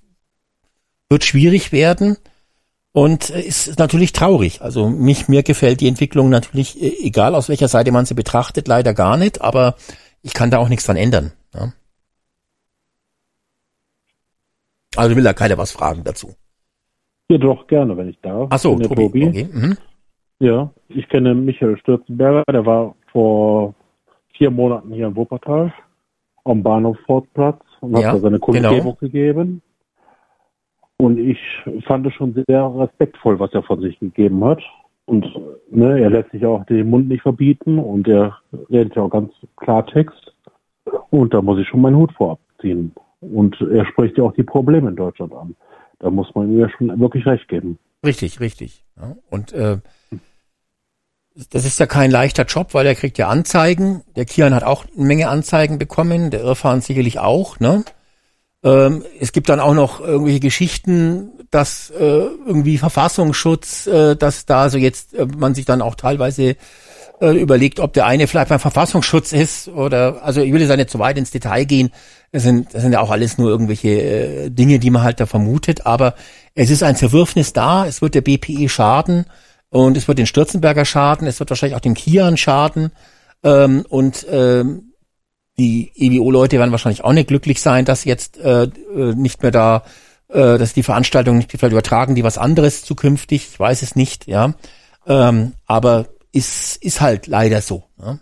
wird 1.08 1.24
schwierig 1.24 1.72
werden. 1.72 2.18
Und 2.92 3.30
ist 3.30 3.78
natürlich 3.78 4.12
traurig. 4.12 4.60
Also 4.60 4.90
mich, 4.90 5.28
mir 5.28 5.42
gefällt 5.42 5.80
die 5.80 5.88
Entwicklung 5.88 6.28
natürlich, 6.28 6.78
äh, 6.78 7.06
egal 7.06 7.34
aus 7.34 7.48
welcher 7.48 7.68
Seite 7.68 7.90
man 7.90 8.04
sie 8.04 8.12
betrachtet, 8.12 8.68
leider 8.68 8.92
gar 8.92 9.16
nicht, 9.16 9.40
aber 9.40 9.76
ich 10.20 10.34
kann 10.34 10.50
da 10.50 10.58
auch 10.58 10.68
nichts 10.68 10.84
dran 10.84 10.96
ändern. 10.98 11.32
Ja. 11.54 11.72
Also 14.98 15.16
will 15.16 15.24
da 15.24 15.32
keiner 15.32 15.56
was 15.58 15.72
fragen 15.72 16.02
dazu. 16.04 16.34
Ja, 17.30 17.38
doch, 17.38 17.66
gerne, 17.66 17.96
wenn 17.96 18.08
ich 18.08 18.20
darf. 18.20 18.48
Ach 18.50 18.58
so, 18.58 18.76
Tobi. 18.76 18.94
Tobi. 18.94 19.28
Okay. 19.28 19.48
Mhm. 19.52 19.76
Ja, 20.40 20.70
ich 20.88 21.08
kenne 21.08 21.34
Michael 21.34 21.76
Stürzenberger, 21.78 22.42
der 22.50 22.64
war 22.64 22.94
vor 23.12 23.74
vier 24.36 24.50
Monaten 24.50 24.92
hier 24.92 25.08
in 25.08 25.16
Wuppertal 25.16 25.72
am 26.44 26.62
Bahnhof 26.62 26.96
Fortplatz 27.06 27.60
und 27.80 27.98
ja, 27.98 28.08
hat 28.08 28.14
da 28.16 28.20
seine 28.20 28.38
Kundgebung 28.38 28.78
genau. 28.78 28.94
gegeben. 29.00 29.62
Und 30.96 31.18
ich 31.18 31.38
fand 31.86 32.06
es 32.06 32.14
schon 32.14 32.34
sehr 32.48 32.72
respektvoll, 32.76 33.38
was 33.38 33.52
er 33.52 33.62
von 33.62 33.80
sich 33.80 33.98
gegeben 34.00 34.44
hat. 34.44 34.62
Und 35.06 35.26
ne, 35.70 36.00
er 36.00 36.10
lässt 36.10 36.30
sich 36.32 36.44
auch 36.44 36.64
den 36.66 36.90
Mund 36.90 37.08
nicht 37.08 37.22
verbieten 37.22 37.78
und 37.78 38.08
er 38.08 38.38
redet 38.70 38.96
ja 38.96 39.02
auch 39.02 39.10
ganz 39.10 39.32
Klartext. 39.56 40.34
Und 41.10 41.34
da 41.34 41.42
muss 41.42 41.60
ich 41.60 41.68
schon 41.68 41.82
meinen 41.82 41.96
Hut 41.96 42.12
vorabziehen. 42.12 42.92
Und 43.20 43.60
er 43.60 43.84
spricht 43.86 44.16
ja 44.16 44.24
auch 44.24 44.34
die 44.34 44.44
Probleme 44.44 44.90
in 44.90 44.96
Deutschland 44.96 45.32
an. 45.32 45.56
Da 45.98 46.10
muss 46.10 46.32
man 46.34 46.52
ihm 46.52 46.60
ja 46.60 46.68
schon 46.70 47.00
wirklich 47.00 47.26
recht 47.26 47.48
geben. 47.48 47.78
Richtig, 48.04 48.40
richtig. 48.40 48.84
Ja, 48.96 49.16
und 49.30 49.52
äh, 49.52 49.78
das 51.50 51.64
ist 51.64 51.78
ja 51.78 51.86
kein 51.86 52.10
leichter 52.10 52.44
Job, 52.44 52.74
weil 52.74 52.86
er 52.86 52.94
kriegt 52.94 53.18
ja 53.18 53.28
Anzeigen. 53.28 54.02
Der 54.16 54.24
Kian 54.24 54.54
hat 54.54 54.64
auch 54.64 54.84
eine 54.96 55.06
Menge 55.06 55.28
Anzeigen 55.28 55.78
bekommen, 55.78 56.30
der 56.30 56.40
Irrfahren 56.40 56.80
sicherlich 56.80 57.18
auch, 57.18 57.60
ne? 57.60 57.84
Ähm, 58.64 59.04
es 59.20 59.32
gibt 59.32 59.48
dann 59.48 59.60
auch 59.60 59.74
noch 59.74 60.00
irgendwelche 60.00 60.40
Geschichten, 60.40 61.30
dass 61.50 61.90
äh, 61.90 61.98
irgendwie 61.98 62.76
Verfassungsschutz, 62.76 63.86
äh, 63.86 64.16
dass 64.16 64.46
da 64.46 64.68
so 64.68 64.78
jetzt 64.78 65.14
äh, 65.14 65.26
man 65.26 65.54
sich 65.54 65.64
dann 65.64 65.80
auch 65.80 65.94
teilweise 65.94 66.56
äh, 67.20 67.30
überlegt, 67.32 67.80
ob 67.80 67.92
der 67.92 68.06
eine 68.06 68.26
vielleicht 68.26 68.48
beim 68.48 68.60
Verfassungsschutz 68.60 69.32
ist 69.32 69.68
oder 69.68 70.22
also 70.22 70.40
ich 70.40 70.52
will 70.52 70.60
jetzt 70.60 70.74
nicht 70.74 70.90
zu 70.90 70.98
weit 70.98 71.18
ins 71.18 71.30
Detail 71.30 71.64
gehen. 71.64 71.90
Das 72.32 72.42
sind, 72.42 72.74
das 72.74 72.82
sind 72.82 72.92
ja 72.92 73.00
auch 73.00 73.10
alles 73.10 73.38
nur 73.38 73.50
irgendwelche 73.50 73.88
äh, 73.88 74.50
Dinge, 74.50 74.78
die 74.78 74.90
man 74.90 75.02
halt 75.02 75.20
da 75.20 75.26
vermutet, 75.26 75.86
aber 75.86 76.14
es 76.54 76.70
ist 76.70 76.82
ein 76.82 76.96
Zerwürfnis 76.96 77.52
da, 77.52 77.86
es 77.86 78.02
wird 78.02 78.14
der 78.14 78.20
BPE 78.20 78.68
schaden 78.68 79.26
und 79.70 79.96
es 79.96 80.08
wird 80.08 80.18
den 80.18 80.26
Stürzenberger 80.26 80.84
schaden, 80.84 81.26
es 81.26 81.40
wird 81.40 81.50
wahrscheinlich 81.50 81.76
auch 81.76 81.80
dem 81.80 81.94
Kian 81.94 82.36
schaden 82.36 82.92
ähm, 83.42 83.84
und 83.88 84.26
ähm, 84.30 84.92
die 85.58 85.90
EBO-Leute 85.96 86.58
werden 86.58 86.70
wahrscheinlich 86.70 87.02
auch 87.02 87.12
nicht 87.12 87.28
glücklich 87.28 87.60
sein, 87.60 87.84
dass 87.84 88.04
jetzt 88.04 88.38
äh, 88.38 88.64
äh, 88.64 89.14
nicht 89.14 89.42
mehr 89.42 89.50
da, 89.50 89.82
äh, 90.28 90.56
dass 90.56 90.72
die 90.72 90.84
Veranstaltungen 90.84 91.38
nicht 91.38 91.50
vielleicht 91.50 91.72
übertragen, 91.72 92.14
die 92.14 92.22
was 92.22 92.38
anderes 92.38 92.84
zukünftig. 92.84 93.48
Ich 93.50 93.58
weiß 93.58 93.82
es 93.82 93.96
nicht, 93.96 94.28
ja. 94.28 94.54
Ähm, 95.06 95.54
aber 95.66 96.06
ist 96.32 96.82
ist 96.82 97.00
halt 97.00 97.26
leider 97.26 97.60
so. 97.60 97.84
Ja, 97.98 98.18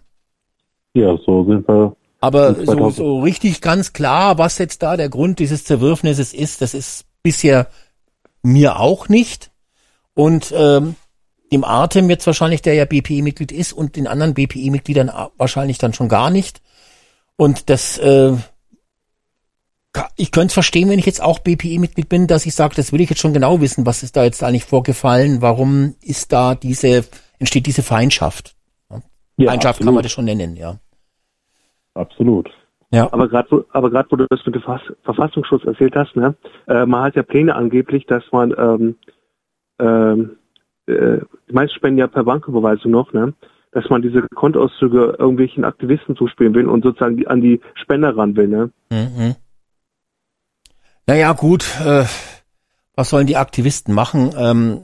ja 0.94 1.16
so 1.24 1.44
sind 1.44 1.66
wir. 1.68 1.96
Aber 2.20 2.54
so, 2.54 2.90
so 2.90 3.20
richtig 3.20 3.60
ganz 3.60 3.92
klar, 3.92 4.38
was 4.38 4.58
jetzt 4.58 4.82
da 4.82 4.96
der 4.96 5.08
Grund 5.08 5.38
dieses 5.38 5.64
Zerwürfnisses 5.64 6.32
ist, 6.32 6.62
das 6.62 6.74
ist 6.74 7.04
bisher 7.22 7.68
mir 8.42 8.80
auch 8.80 9.08
nicht. 9.08 9.50
Und 10.14 10.52
ähm, 10.56 10.96
dem 11.52 11.64
Artem 11.64 12.08
jetzt 12.10 12.26
wahrscheinlich, 12.26 12.62
der 12.62 12.74
ja 12.74 12.84
BPE-Mitglied 12.84 13.52
ist, 13.52 13.72
und 13.72 13.96
den 13.96 14.06
anderen 14.06 14.34
BPE-Mitgliedern 14.34 15.12
wahrscheinlich 15.36 15.78
dann 15.78 15.92
schon 15.92 16.08
gar 16.08 16.30
nicht. 16.30 16.62
Und 17.36 17.68
das, 17.70 17.98
äh, 17.98 18.32
ich 20.16 20.32
könnte 20.32 20.48
es 20.48 20.54
verstehen, 20.54 20.88
wenn 20.88 20.98
ich 20.98 21.06
jetzt 21.06 21.22
auch 21.22 21.38
BPE-Mitglied 21.38 22.08
bin, 22.08 22.26
dass 22.26 22.46
ich 22.46 22.54
sage, 22.54 22.74
das 22.74 22.92
will 22.92 23.00
ich 23.00 23.10
jetzt 23.10 23.20
schon 23.20 23.34
genau 23.34 23.60
wissen, 23.60 23.86
was 23.86 24.02
ist 24.02 24.16
da 24.16 24.24
jetzt 24.24 24.42
eigentlich 24.42 24.64
vorgefallen, 24.64 25.42
warum 25.42 25.94
ist 26.00 26.32
da 26.32 26.54
diese, 26.54 27.04
entsteht 27.38 27.66
diese 27.66 27.82
Feindschaft. 27.82 28.54
Ja, 29.38 29.50
Feindschaft 29.50 29.76
absolut. 29.76 29.86
kann 29.86 29.94
man 29.94 30.02
das 30.02 30.12
schon 30.12 30.24
nennen, 30.24 30.56
ja. 30.56 30.78
Absolut. 31.94 32.50
Ja. 32.90 33.12
Aber 33.12 33.28
gerade 33.28 33.64
aber 33.72 33.90
gerade 33.90 34.08
wo 34.10 34.16
du 34.16 34.26
das 34.30 34.40
mit 34.46 34.54
dem 34.54 34.62
Verfassungsschutz 35.02 35.64
erzählt 35.64 35.94
hast, 35.96 36.16
ne, 36.16 36.36
äh, 36.68 36.86
man 36.86 37.02
hat 37.02 37.16
ja 37.16 37.22
Pläne 37.22 37.54
angeblich, 37.54 38.06
dass 38.06 38.22
man 38.32 38.54
ähm, 38.56 38.96
ähm, 39.78 40.36
äh, 40.86 41.18
die 41.48 41.52
meisten 41.52 41.76
spenden 41.76 41.98
ja 41.98 42.06
per 42.06 42.24
Banküberweisung 42.24 42.92
noch, 42.92 43.12
ne? 43.12 43.34
dass 43.72 43.90
man 43.90 44.02
diese 44.02 44.22
Kontoauszüge 44.22 45.16
irgendwelchen 45.18 45.64
Aktivisten 45.64 46.16
zuspielen 46.16 46.54
will 46.54 46.66
und 46.66 46.82
sozusagen 46.82 47.16
die, 47.16 47.26
an 47.26 47.40
die 47.40 47.60
Spender 47.74 48.16
ran 48.16 48.36
will. 48.36 48.48
Ne? 48.48 48.70
Mhm. 48.90 49.34
Naja, 51.06 51.32
gut, 51.32 51.66
äh, 51.84 52.04
was 52.94 53.10
sollen 53.10 53.26
die 53.26 53.36
Aktivisten 53.36 53.94
machen? 53.94 54.30
Ähm, 54.38 54.80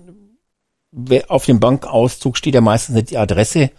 auf 1.29 1.47
dem 1.47 1.61
Bankauszug 1.61 2.37
steht 2.37 2.55
ja 2.55 2.61
meistens 2.61 2.95
nicht 2.95 3.11
die 3.11 3.19
Adresse, 3.19 3.71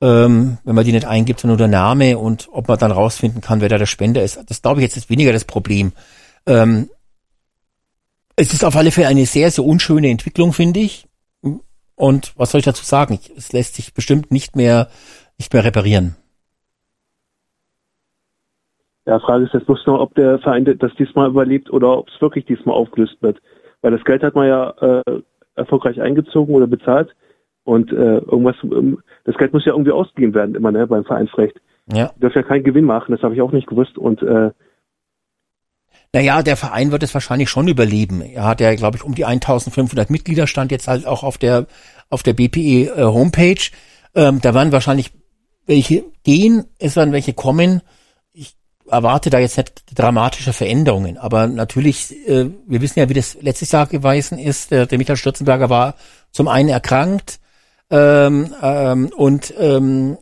ähm, 0.00 0.58
wenn 0.64 0.74
man 0.74 0.84
die 0.84 0.92
nicht 0.92 1.06
eingibt, 1.06 1.40
sondern 1.40 1.58
nur 1.58 1.68
der 1.68 1.78
Name 1.80 2.18
und 2.18 2.48
ob 2.52 2.68
man 2.68 2.78
dann 2.78 2.90
rausfinden 2.90 3.40
kann, 3.40 3.60
wer 3.60 3.68
da 3.68 3.78
der 3.78 3.86
Spender 3.86 4.22
ist. 4.22 4.42
Das 4.48 4.62
glaube 4.62 4.80
ich 4.80 4.84
jetzt 4.84 4.96
ist 4.96 5.10
weniger 5.10 5.32
das 5.32 5.44
Problem. 5.44 5.92
Ähm, 6.46 6.90
es 8.36 8.52
ist 8.52 8.64
auf 8.64 8.76
alle 8.76 8.90
Fälle 8.90 9.08
eine 9.08 9.26
sehr, 9.26 9.50
sehr 9.50 9.64
unschöne 9.64 10.08
Entwicklung, 10.08 10.52
finde 10.52 10.80
ich. 10.80 11.06
Und 11.94 12.32
was 12.36 12.50
soll 12.50 12.58
ich 12.58 12.64
dazu 12.64 12.84
sagen? 12.84 13.18
Es 13.36 13.52
lässt 13.52 13.74
sich 13.74 13.94
bestimmt 13.94 14.30
nicht 14.30 14.56
mehr, 14.56 14.88
nicht 15.38 15.52
mehr 15.52 15.64
reparieren. 15.64 16.16
Ja, 19.06 19.18
Frage 19.20 19.44
ist 19.44 19.54
jetzt 19.54 19.66
bloß 19.66 19.86
noch, 19.86 20.00
ob 20.00 20.14
der 20.14 20.38
Verein 20.38 20.64
das 20.64 20.94
diesmal 20.94 21.28
überlebt 21.28 21.70
oder 21.70 21.98
ob 21.98 22.08
es 22.08 22.20
wirklich 22.20 22.46
diesmal 22.46 22.76
aufgelöst 22.76 23.16
wird. 23.20 23.40
Weil 23.82 23.90
das 23.90 24.04
Geld 24.04 24.22
hat 24.22 24.34
man 24.34 24.46
ja 24.46 24.70
äh, 24.80 25.22
erfolgreich 25.54 26.00
eingezogen 26.00 26.54
oder 26.54 26.66
bezahlt. 26.66 27.14
Und 27.64 27.92
äh, 27.92 28.18
irgendwas, 28.18 28.56
ähm, 28.64 29.00
das 29.24 29.36
Geld 29.36 29.52
muss 29.52 29.64
ja 29.64 29.72
irgendwie 29.72 29.92
ausgegeben 29.92 30.34
werden, 30.34 30.54
immer, 30.54 30.72
ne, 30.72 30.86
beim 30.86 31.04
Vereinsrecht. 31.04 31.60
Ja. 31.92 32.10
Du 32.14 32.20
darfst 32.20 32.36
ja 32.36 32.42
keinen 32.42 32.64
Gewinn 32.64 32.84
machen, 32.84 33.12
das 33.12 33.22
habe 33.22 33.34
ich 33.34 33.42
auch 33.42 33.52
nicht 33.52 33.68
gewusst. 33.68 33.98
Und 33.98 34.22
äh, 34.22 34.50
naja, 36.12 36.42
der 36.42 36.56
Verein 36.56 36.92
wird 36.92 37.02
es 37.02 37.14
wahrscheinlich 37.14 37.48
schon 37.48 37.68
überleben. 37.68 38.20
Er 38.20 38.44
hat 38.44 38.60
ja, 38.60 38.74
glaube 38.74 38.96
ich, 38.96 39.04
um 39.04 39.14
die 39.14 39.24
1500 39.24 40.10
Mitglieder, 40.10 40.46
stand 40.46 40.70
jetzt 40.70 40.88
halt 40.88 41.06
auch 41.06 41.22
auf 41.22 41.38
der, 41.38 41.66
auf 42.10 42.22
der 42.22 42.34
BPE 42.34 42.94
äh, 42.96 43.04
Homepage. 43.04 43.70
Ähm, 44.14 44.40
da 44.42 44.54
werden 44.54 44.72
wahrscheinlich 44.72 45.12
welche 45.66 46.04
gehen, 46.24 46.64
es 46.78 46.96
werden 46.96 47.12
welche 47.12 47.32
kommen. 47.32 47.80
Erwarte 48.92 49.30
da 49.30 49.38
jetzt 49.38 49.56
nicht 49.56 49.72
dramatische 49.94 50.52
Veränderungen, 50.52 51.16
aber 51.16 51.46
natürlich, 51.46 52.12
äh, 52.28 52.50
wir 52.66 52.80
wissen 52.82 52.98
ja, 52.98 53.08
wie 53.08 53.14
das 53.14 53.36
letztes 53.40 53.72
Jahr 53.72 53.86
gewesen 53.86 54.38
ist. 54.38 54.70
Der, 54.70 54.86
der 54.86 54.98
Michael 54.98 55.16
Stürzenberger 55.16 55.70
war 55.70 55.94
zum 56.30 56.46
einen 56.46 56.68
erkrankt 56.68 57.40
ähm, 57.90 58.54
ähm, 58.62 59.10
und 59.16 59.54
ähm, 59.58 60.18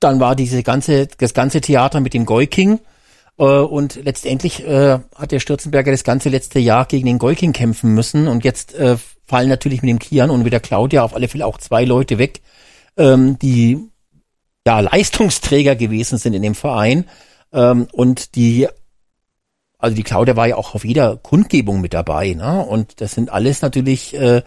dann 0.00 0.20
war 0.20 0.36
diese 0.36 0.62
ganze, 0.62 1.06
das 1.06 1.32
ganze 1.32 1.60
Theater 1.60 2.00
mit 2.00 2.14
dem 2.14 2.26
Goiking. 2.26 2.80
Äh, 3.38 3.44
und 3.44 3.96
letztendlich 4.02 4.66
äh, 4.66 4.98
hat 5.14 5.32
der 5.32 5.40
Stürzenberger 5.40 5.90
das 5.90 6.04
ganze 6.04 6.28
letzte 6.28 6.58
Jahr 6.58 6.84
gegen 6.86 7.06
den 7.06 7.18
Golking 7.18 7.52
kämpfen 7.52 7.94
müssen. 7.94 8.28
Und 8.28 8.44
jetzt 8.44 8.74
äh, 8.74 8.96
fallen 9.26 9.48
natürlich 9.48 9.82
mit 9.82 9.88
dem 9.88 9.98
Kian 9.98 10.30
und 10.30 10.42
mit 10.42 10.52
der 10.52 10.60
Claudia 10.60 11.02
auf 11.02 11.14
alle 11.14 11.28
Fälle 11.28 11.46
auch 11.46 11.58
zwei 11.58 11.84
Leute 11.84 12.18
weg, 12.18 12.42
ähm, 12.96 13.38
die 13.38 13.78
ja 14.66 14.80
Leistungsträger 14.80 15.76
gewesen 15.76 16.18
sind 16.18 16.34
in 16.34 16.42
dem 16.42 16.54
Verein. 16.54 17.06
Ähm, 17.54 17.86
und 17.92 18.34
die, 18.34 18.68
also 19.78 19.96
die 19.96 20.02
Claudia 20.02 20.36
war 20.36 20.46
ja 20.46 20.56
auch 20.56 20.74
auf 20.74 20.84
jeder 20.84 21.16
Kundgebung 21.16 21.80
mit 21.80 21.94
dabei. 21.94 22.34
Ne? 22.34 22.60
Und 22.60 23.00
das 23.00 23.12
sind 23.12 23.30
alles 23.30 23.62
natürlich 23.62 24.14
äh, 24.14 24.42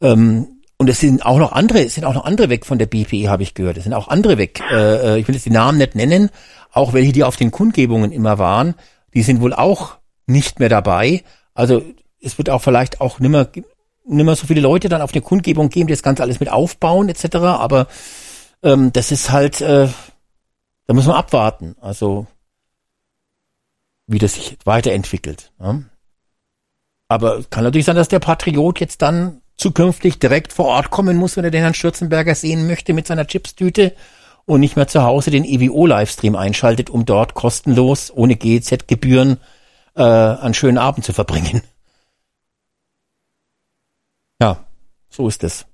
ähm, 0.00 0.56
und 0.78 0.90
es 0.90 1.00
sind 1.00 1.24
auch 1.24 1.38
noch 1.38 1.52
andere, 1.52 1.82
es 1.84 1.94
sind 1.94 2.04
auch 2.04 2.14
noch 2.14 2.24
andere 2.24 2.50
weg 2.50 2.66
von 2.66 2.78
der 2.78 2.86
BPE, 2.86 3.28
habe 3.28 3.42
ich 3.42 3.54
gehört. 3.54 3.78
Es 3.78 3.84
sind 3.84 3.94
auch 3.94 4.08
andere 4.08 4.36
weg. 4.36 4.60
Äh, 4.70 5.14
äh, 5.14 5.18
ich 5.18 5.26
will 5.26 5.34
jetzt 5.34 5.46
die 5.46 5.50
Namen 5.50 5.78
nicht 5.78 5.94
nennen, 5.94 6.30
auch 6.70 6.92
welche, 6.92 7.12
die 7.12 7.24
auf 7.24 7.36
den 7.36 7.50
Kundgebungen 7.50 8.12
immer 8.12 8.38
waren, 8.38 8.74
die 9.14 9.22
sind 9.22 9.40
wohl 9.40 9.54
auch 9.54 9.96
nicht 10.26 10.58
mehr 10.58 10.68
dabei. 10.68 11.22
Also 11.54 11.82
es 12.20 12.36
wird 12.36 12.50
auch 12.50 12.60
vielleicht 12.60 13.00
auch 13.00 13.18
nimmer, 13.20 13.48
nimmer 14.04 14.36
so 14.36 14.46
viele 14.46 14.60
Leute 14.60 14.90
dann 14.90 15.00
auf 15.00 15.12
eine 15.12 15.22
Kundgebung 15.22 15.70
geben, 15.70 15.86
die 15.86 15.94
das 15.94 16.02
Ganze 16.02 16.22
alles 16.22 16.40
mit 16.40 16.50
aufbauen 16.50 17.08
etc. 17.08 17.36
Aber 17.36 17.86
ähm, 18.62 18.92
das 18.92 19.12
ist 19.12 19.30
halt, 19.30 19.62
äh, 19.62 19.88
da 20.86 20.94
muss 20.94 21.06
man 21.06 21.16
abwarten. 21.16 21.76
Also 21.80 22.26
wie 24.06 24.18
das 24.18 24.34
sich 24.34 24.56
weiterentwickelt. 24.64 25.52
Ne? 25.58 25.84
Aber 27.08 27.42
kann 27.50 27.64
natürlich 27.64 27.86
sein, 27.86 27.96
dass 27.96 28.08
der 28.08 28.18
Patriot 28.18 28.80
jetzt 28.80 29.02
dann 29.02 29.42
zukünftig 29.56 30.18
direkt 30.18 30.52
vor 30.52 30.66
Ort 30.66 30.90
kommen 30.90 31.16
muss, 31.16 31.36
wenn 31.36 31.44
er 31.44 31.50
den 31.50 31.62
Herrn 31.62 31.74
Stürzenberger 31.74 32.34
sehen 32.34 32.66
möchte 32.66 32.92
mit 32.92 33.06
seiner 33.06 33.26
Chipstüte 33.26 33.94
und 34.44 34.60
nicht 34.60 34.76
mehr 34.76 34.88
zu 34.88 35.02
Hause 35.02 35.30
den 35.30 35.44
EWO-Livestream 35.44 36.36
einschaltet, 36.36 36.90
um 36.90 37.04
dort 37.04 37.34
kostenlos, 37.34 38.12
ohne 38.14 38.36
GEZ-Gebühren, 38.36 39.38
äh, 39.94 40.02
einen 40.02 40.54
schönen 40.54 40.78
Abend 40.78 41.04
zu 41.04 41.12
verbringen. 41.12 41.62
Ja, 44.40 44.64
so 45.08 45.28
ist 45.28 45.42
es. 45.44 45.66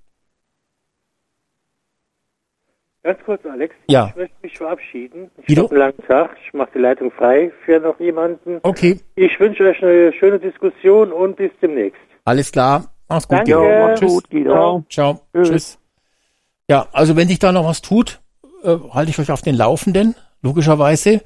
Ganz 3.05 3.19
kurz, 3.25 3.45
Alex. 3.45 3.75
Ja. 3.89 4.09
Ich 4.11 4.17
möchte 4.17 4.37
mich 4.43 4.57
verabschieden. 4.59 5.31
Ich 5.47 5.59
habe 5.59 5.71
einen 5.71 5.79
langen 5.79 6.07
Tag. 6.07 6.37
Ich 6.47 6.55
mache 6.55 6.71
die 6.75 6.79
Leitung 6.79 7.11
frei 7.11 7.51
für 7.65 7.81
noch 7.81 7.99
jemanden. 7.99 8.61
Okay. 8.63 9.01
Ich 9.17 9.39
wünsche 9.41 9.65
euch 9.65 9.83
eine 9.83 10.13
schöne 10.13 10.39
Diskussion 10.39 11.13
und 11.13 11.37
bis 11.37 11.51
demnächst. 11.61 12.01
Alles 12.25 12.53
klar. 12.53 12.93
Mach's 13.09 13.27
gut. 13.27 13.39
Danke. 13.39 13.51
Ja, 13.51 13.89
Mach's 13.89 14.01
Tschüss. 14.01 14.13
gut, 14.13 14.31
Guido. 14.31 14.53
Ciao. 14.53 14.85
Ciao. 14.89 15.21
Tschüss. 15.35 15.49
Tschüss. 15.49 15.79
Ja, 16.69 16.87
also 16.93 17.17
wenn 17.17 17.27
sich 17.27 17.41
da 17.41 17.51
noch 17.51 17.67
was 17.67 17.83
tut, 17.83 18.21
äh, 18.63 18.77
halte 18.93 19.11
ich 19.11 19.19
euch 19.19 19.33
auf 19.33 19.43
den 19.43 19.57
Laufenden, 19.57 20.15
logischerweise. 20.41 21.23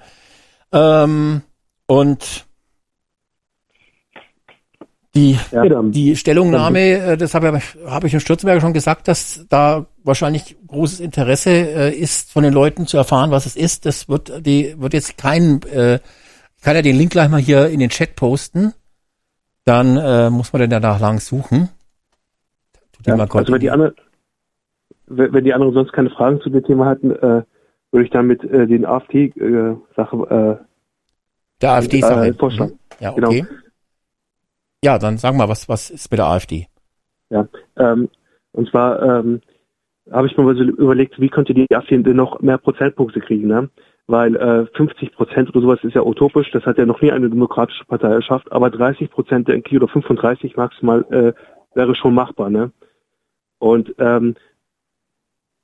Ähm, 0.72 1.42
und 1.86 2.45
die, 5.16 5.38
Ja. 5.50 5.82
die 5.82 6.14
Stellungnahme, 6.14 6.80
äh, 6.80 7.16
das 7.16 7.34
habe 7.34 7.56
ich, 7.58 7.90
habe 7.90 8.06
ich 8.06 8.14
in 8.14 8.20
Stürzenberger 8.20 8.60
schon 8.60 8.72
gesagt, 8.74 9.08
dass 9.08 9.44
da 9.48 9.86
wahrscheinlich 10.04 10.56
großes 10.68 11.00
Interesse 11.00 11.50
äh, 11.50 11.90
ist, 11.94 12.30
von 12.30 12.44
den 12.44 12.52
Leuten 12.52 12.86
zu 12.86 12.96
erfahren, 12.96 13.30
was 13.30 13.46
es 13.46 13.56
ist. 13.56 13.86
Das 13.86 14.08
wird, 14.08 14.46
die 14.46 14.74
wird 14.78 14.92
jetzt 14.92 15.18
kein, 15.18 15.62
äh, 15.72 15.96
ich 16.56 16.62
kann 16.62 16.76
ja 16.76 16.82
den 16.82 16.96
Link 16.96 17.10
gleich 17.12 17.28
mal 17.28 17.40
hier 17.40 17.68
in 17.68 17.80
den 17.80 17.88
Chat 17.90 18.14
posten. 18.14 18.72
Dann 19.64 19.96
äh, 19.96 20.30
muss 20.30 20.52
man 20.52 20.60
den 20.60 20.70
danach 20.70 21.00
lang 21.00 21.18
suchen. 21.18 21.70
Tut 22.92 23.06
Ja, 23.06 23.16
mal 23.16 23.26
also 23.28 23.52
wenn 23.52 23.60
die 23.60 23.70
anderen, 23.70 23.94
wenn 25.06 25.32
wenn 25.32 25.44
die 25.44 25.52
anderen 25.54 25.74
sonst 25.74 25.92
keine 25.92 26.10
Fragen 26.10 26.40
zu 26.40 26.50
dem 26.50 26.62
Thema 26.64 26.86
hatten, 26.86 27.10
äh, 27.10 27.42
würde 27.90 28.04
ich 28.04 28.10
dann 28.10 28.26
mit 28.26 28.44
äh, 28.44 28.66
den 28.66 28.84
AfD-Sache 28.84 30.16
äh, 30.60 30.64
Der 31.62 31.70
AfD-Sache. 31.72 32.26
Äh, 32.28 32.34
vorschlagen. 32.34 32.72
Mhm. 32.72 32.78
Ja, 33.00 33.10
Genau. 33.12 33.32
Ja, 34.86 35.00
dann 35.00 35.18
sag 35.18 35.34
mal, 35.34 35.48
was, 35.48 35.68
was 35.68 35.90
ist 35.90 36.12
mit 36.12 36.18
der 36.18 36.26
AfD? 36.26 36.68
Ja, 37.28 37.48
ähm, 37.76 38.08
und 38.52 38.68
zwar 38.70 39.02
ähm, 39.02 39.40
habe 40.12 40.28
ich 40.28 40.36
mir 40.36 40.48
überlegt, 40.48 41.20
wie 41.20 41.28
könnte 41.28 41.54
die 41.54 41.66
AfD 41.74 42.00
denn 42.00 42.14
noch 42.14 42.40
mehr 42.40 42.56
Prozentpunkte 42.56 43.18
kriegen, 43.18 43.48
ne? 43.48 43.68
Weil 44.06 44.36
äh, 44.36 44.66
50 44.76 45.10
Prozent 45.10 45.48
oder 45.48 45.60
sowas 45.60 45.80
ist 45.82 45.96
ja 45.96 46.02
utopisch, 46.02 46.52
das 46.52 46.64
hat 46.66 46.78
ja 46.78 46.86
noch 46.86 47.00
nie 47.00 47.10
eine 47.10 47.28
demokratische 47.28 47.84
Partei 47.84 48.14
geschafft, 48.14 48.52
aber 48.52 48.70
30 48.70 49.10
Prozent 49.10 49.48
denke 49.48 49.70
ich 49.70 49.76
oder 49.76 49.88
35 49.88 50.56
maximal 50.56 51.04
äh, 51.10 51.32
wäre 51.74 51.96
schon 51.96 52.14
machbar, 52.14 52.48
ne? 52.48 52.70
Und 53.58 53.92
ähm, 53.98 54.36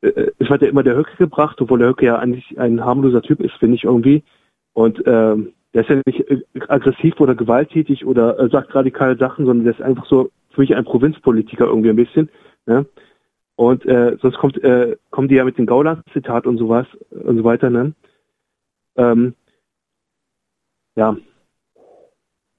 äh, 0.00 0.32
es 0.40 0.50
wird 0.50 0.62
ja 0.62 0.68
immer 0.68 0.82
der 0.82 0.96
Höcke 0.96 1.16
gebracht, 1.16 1.60
obwohl 1.60 1.78
der 1.78 1.90
Höcke 1.90 2.06
ja 2.06 2.18
eigentlich 2.18 2.58
ein 2.58 2.84
harmloser 2.84 3.22
Typ 3.22 3.38
ist, 3.38 3.54
finde 3.60 3.76
ich 3.76 3.84
irgendwie. 3.84 4.24
Und 4.72 5.00
ähm, 5.06 5.52
der 5.74 5.82
ist 5.82 5.90
ja 5.90 6.00
nicht 6.06 6.30
äh, 6.30 6.42
aggressiv 6.68 7.20
oder 7.20 7.34
gewalttätig 7.34 8.04
oder 8.06 8.38
äh, 8.38 8.48
sagt 8.50 8.74
radikale 8.74 9.16
Sachen, 9.16 9.46
sondern 9.46 9.64
der 9.64 9.74
ist 9.74 9.82
einfach 9.82 10.06
so 10.06 10.30
für 10.50 10.60
mich 10.60 10.74
ein 10.74 10.84
Provinzpolitiker 10.84 11.66
irgendwie 11.66 11.90
ein 11.90 11.96
bisschen. 11.96 12.30
Ne? 12.66 12.86
Und 13.56 13.86
äh, 13.86 14.16
sonst 14.20 14.38
kommt, 14.38 14.62
äh, 14.62 14.96
kommen 15.10 15.28
die 15.28 15.36
ja 15.36 15.44
mit 15.44 15.58
den 15.58 15.66
Gauland-Zitat 15.66 16.46
und 16.46 16.58
sowas 16.58 16.86
und 17.10 17.38
so 17.38 17.44
weiter. 17.44 17.70
Ne? 17.70 17.94
Ähm, 18.96 19.34
ja, 20.96 21.16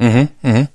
Mhm, 0.03 0.27
mhm. 0.41 0.67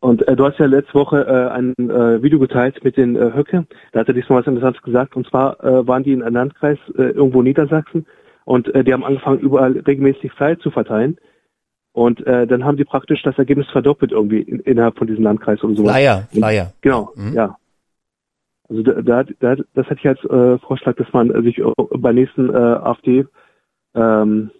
und 0.00 0.26
äh, 0.26 0.34
du 0.34 0.44
hast 0.44 0.58
ja 0.58 0.66
letzte 0.66 0.94
Woche 0.94 1.24
äh, 1.24 1.52
ein 1.52 1.72
äh, 1.78 2.22
Video 2.22 2.40
geteilt 2.40 2.82
mit 2.82 2.96
den 2.96 3.14
äh, 3.14 3.32
Höcke. 3.32 3.66
Da 3.92 4.00
hat 4.00 4.08
er 4.08 4.14
diesmal 4.14 4.40
was 4.40 4.46
Interessantes 4.46 4.82
gesagt. 4.82 5.14
Und 5.14 5.28
zwar 5.28 5.62
äh, 5.62 5.86
waren 5.86 6.02
die 6.02 6.12
in 6.12 6.22
einem 6.22 6.34
Landkreis 6.34 6.78
äh, 6.96 7.02
irgendwo 7.02 7.40
in 7.40 7.44
Niedersachsen 7.44 8.06
und 8.44 8.74
äh, 8.74 8.82
die 8.82 8.92
haben 8.92 9.04
angefangen, 9.04 9.40
überall 9.40 9.72
regelmäßig 9.72 10.32
Flyer 10.32 10.58
zu 10.58 10.70
verteilen. 10.70 11.16
Und 11.94 12.26
äh, 12.26 12.46
dann 12.48 12.64
haben 12.64 12.76
die 12.76 12.84
praktisch 12.84 13.22
das 13.22 13.38
Ergebnis 13.38 13.70
verdoppelt 13.70 14.10
irgendwie 14.10 14.40
in, 14.40 14.58
innerhalb 14.60 14.98
von 14.98 15.06
diesem 15.06 15.22
Landkreis 15.22 15.62
oder 15.62 15.76
sowas. 15.76 15.92
Flyer, 15.92 16.28
Flyer. 16.32 16.72
Genau, 16.80 17.12
Mhm. 17.14 17.32
ja. 17.32 17.56
Also 18.68 18.82
da, 18.82 19.00
da, 19.00 19.24
da, 19.38 19.56
das 19.74 19.86
hätte 19.88 20.00
ich 20.00 20.08
als 20.08 20.24
äh, 20.24 20.58
Vorschlag, 20.58 20.96
dass 20.96 21.12
man 21.12 21.30
sich 21.44 21.58
äh, 21.58 21.64
beim 21.96 22.16
nächsten 22.16 22.50
äh, 22.50 22.56
AfD 22.56 23.26
ähm, 23.94 24.50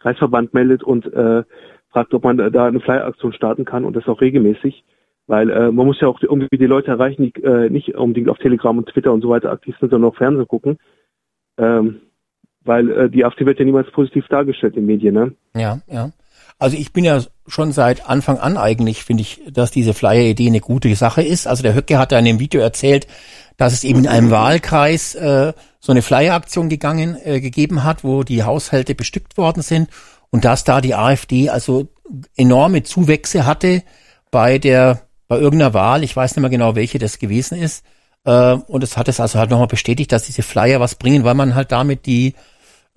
Kreisverband 0.00 0.52
meldet 0.52 0.82
und 0.82 1.06
äh, 1.06 1.42
fragt, 1.90 2.12
ob 2.12 2.24
man 2.24 2.36
da 2.36 2.66
eine 2.66 2.80
Flyer-Aktion 2.80 3.32
starten 3.32 3.64
kann 3.64 3.86
und 3.86 3.96
das 3.96 4.06
auch 4.06 4.20
regelmäßig. 4.20 4.84
Weil 5.26 5.48
äh, 5.50 5.70
man 5.70 5.86
muss 5.86 6.00
ja 6.00 6.08
auch 6.08 6.20
irgendwie 6.20 6.58
die 6.58 6.66
Leute 6.66 6.90
erreichen, 6.90 7.22
die 7.22 7.42
äh, 7.42 7.70
nicht 7.70 7.94
unbedingt 7.94 8.28
auf 8.28 8.38
Telegram 8.38 8.76
und 8.76 8.88
Twitter 8.88 9.12
und 9.12 9.22
so 9.22 9.30
weiter 9.30 9.52
aktiv 9.52 9.74
sind, 9.80 9.90
sondern 9.90 10.10
auch 10.10 10.16
Fernsehen 10.16 10.48
gucken. 10.48 10.78
Ähm, 11.56 12.00
weil 12.64 12.90
äh, 12.90 13.08
die 13.10 13.24
AfD 13.24 13.46
wird 13.46 13.58
ja 13.58 13.64
niemals 13.64 13.90
positiv 13.90 14.26
dargestellt 14.28 14.76
in 14.76 14.84
Medien, 14.86 15.14
ne? 15.14 15.32
Ja, 15.54 15.78
ja. 15.86 16.10
Also 16.58 16.76
ich 16.76 16.92
bin 16.92 17.04
ja 17.04 17.22
schon 17.46 17.72
seit 17.72 18.08
Anfang 18.08 18.38
an 18.38 18.56
eigentlich, 18.56 19.04
finde 19.04 19.22
ich, 19.22 19.40
dass 19.50 19.70
diese 19.70 19.94
Flyer-Idee 19.94 20.48
eine 20.48 20.60
gute 20.60 20.94
Sache 20.96 21.22
ist. 21.22 21.46
Also 21.46 21.62
der 21.62 21.74
Höcke 21.74 21.98
hat 21.98 22.12
da 22.12 22.18
in 22.18 22.24
dem 22.24 22.40
Video 22.40 22.60
erzählt, 22.60 23.06
dass 23.56 23.72
es 23.72 23.84
eben 23.84 24.00
in 24.00 24.08
einem 24.08 24.30
Wahlkreis 24.30 25.14
äh, 25.14 25.52
so 25.80 25.92
eine 25.92 26.02
Flyer-Aktion 26.02 26.68
gegangen, 26.68 27.16
äh, 27.24 27.40
gegeben 27.40 27.84
hat, 27.84 28.04
wo 28.04 28.22
die 28.22 28.42
Haushalte 28.42 28.94
bestückt 28.94 29.36
worden 29.36 29.62
sind 29.62 29.88
und 30.30 30.44
dass 30.44 30.64
da 30.64 30.80
die 30.80 30.94
AfD 30.94 31.48
also 31.48 31.88
enorme 32.36 32.82
Zuwächse 32.82 33.46
hatte 33.46 33.82
bei 34.30 34.58
der, 34.58 35.02
bei 35.26 35.38
irgendeiner 35.38 35.74
Wahl, 35.74 36.04
ich 36.04 36.14
weiß 36.14 36.36
nicht 36.36 36.40
mehr 36.40 36.50
genau, 36.50 36.74
welche 36.74 36.98
das 36.98 37.18
gewesen 37.18 37.58
ist. 37.58 37.84
Äh, 38.24 38.54
und 38.54 38.82
es 38.82 38.96
hat 38.96 39.08
es 39.08 39.20
also 39.20 39.38
halt 39.38 39.50
nochmal 39.50 39.68
bestätigt, 39.68 40.12
dass 40.12 40.24
diese 40.24 40.42
Flyer 40.42 40.80
was 40.80 40.94
bringen, 40.94 41.24
weil 41.24 41.34
man 41.34 41.54
halt 41.54 41.72
damit 41.72 42.06
die 42.06 42.34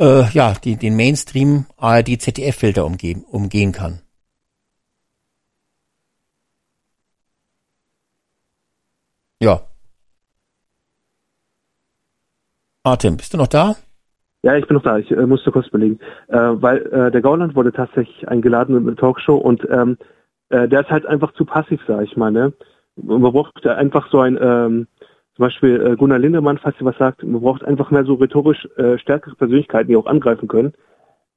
äh, 0.01 0.23
ja, 0.31 0.53
die, 0.63 0.77
den 0.77 0.95
Mainstream 0.95 1.65
ARD 1.77 2.19
ZDF-Filter 2.19 2.85
umgehen, 2.85 3.23
umgehen 3.23 3.71
kann. 3.71 4.01
Ja. 9.39 9.61
Artem, 12.83 13.17
bist 13.17 13.33
du 13.33 13.38
noch 13.38 13.47
da? 13.47 13.75
Ja, 14.43 14.55
ich 14.55 14.67
bin 14.67 14.75
noch 14.75 14.83
da. 14.83 14.97
Ich 14.97 15.11
äh, 15.11 15.25
musste 15.27 15.51
kurz 15.51 15.67
überlegen. 15.67 15.99
Äh, 16.27 16.38
weil 16.38 16.77
äh, 16.88 17.11
der 17.11 17.21
Gauland 17.21 17.55
wurde 17.55 17.71
tatsächlich 17.71 18.27
eingeladen 18.27 18.73
mit 18.73 18.88
einer 18.88 18.95
Talkshow 18.95 19.38
und 19.38 19.67
ähm, 19.69 19.97
äh, 20.49 20.67
der 20.67 20.81
ist 20.81 20.89
halt 20.89 21.05
einfach 21.05 21.33
zu 21.33 21.45
passiv, 21.45 21.80
sag 21.88 22.03
ich 22.03 22.17
mal. 22.17 22.31
Ne? 22.31 22.53
Man 22.95 23.21
braucht 23.21 23.65
einfach 23.67 24.09
so 24.11 24.19
ein, 24.19 24.38
ähm, 24.41 24.88
zum 25.35 25.43
Beispiel 25.43 25.82
äh, 25.82 25.95
Gunnar 25.95 26.19
Lindemann, 26.19 26.58
falls 26.58 26.76
ihr 26.80 26.85
was 26.85 26.98
sagt, 26.98 27.24
man 27.24 27.42
braucht 27.42 27.64
einfach 27.64 27.92
mehr 27.92 28.03
so 28.03 28.16
rhetorisch 28.16 28.68
äh, 28.77 28.98
stärkere 28.98 29.35
Persönlichkeiten, 29.35 29.90
die 29.90 29.95
auch 29.95 30.06
angreifen 30.06 30.48
können. 30.48 30.74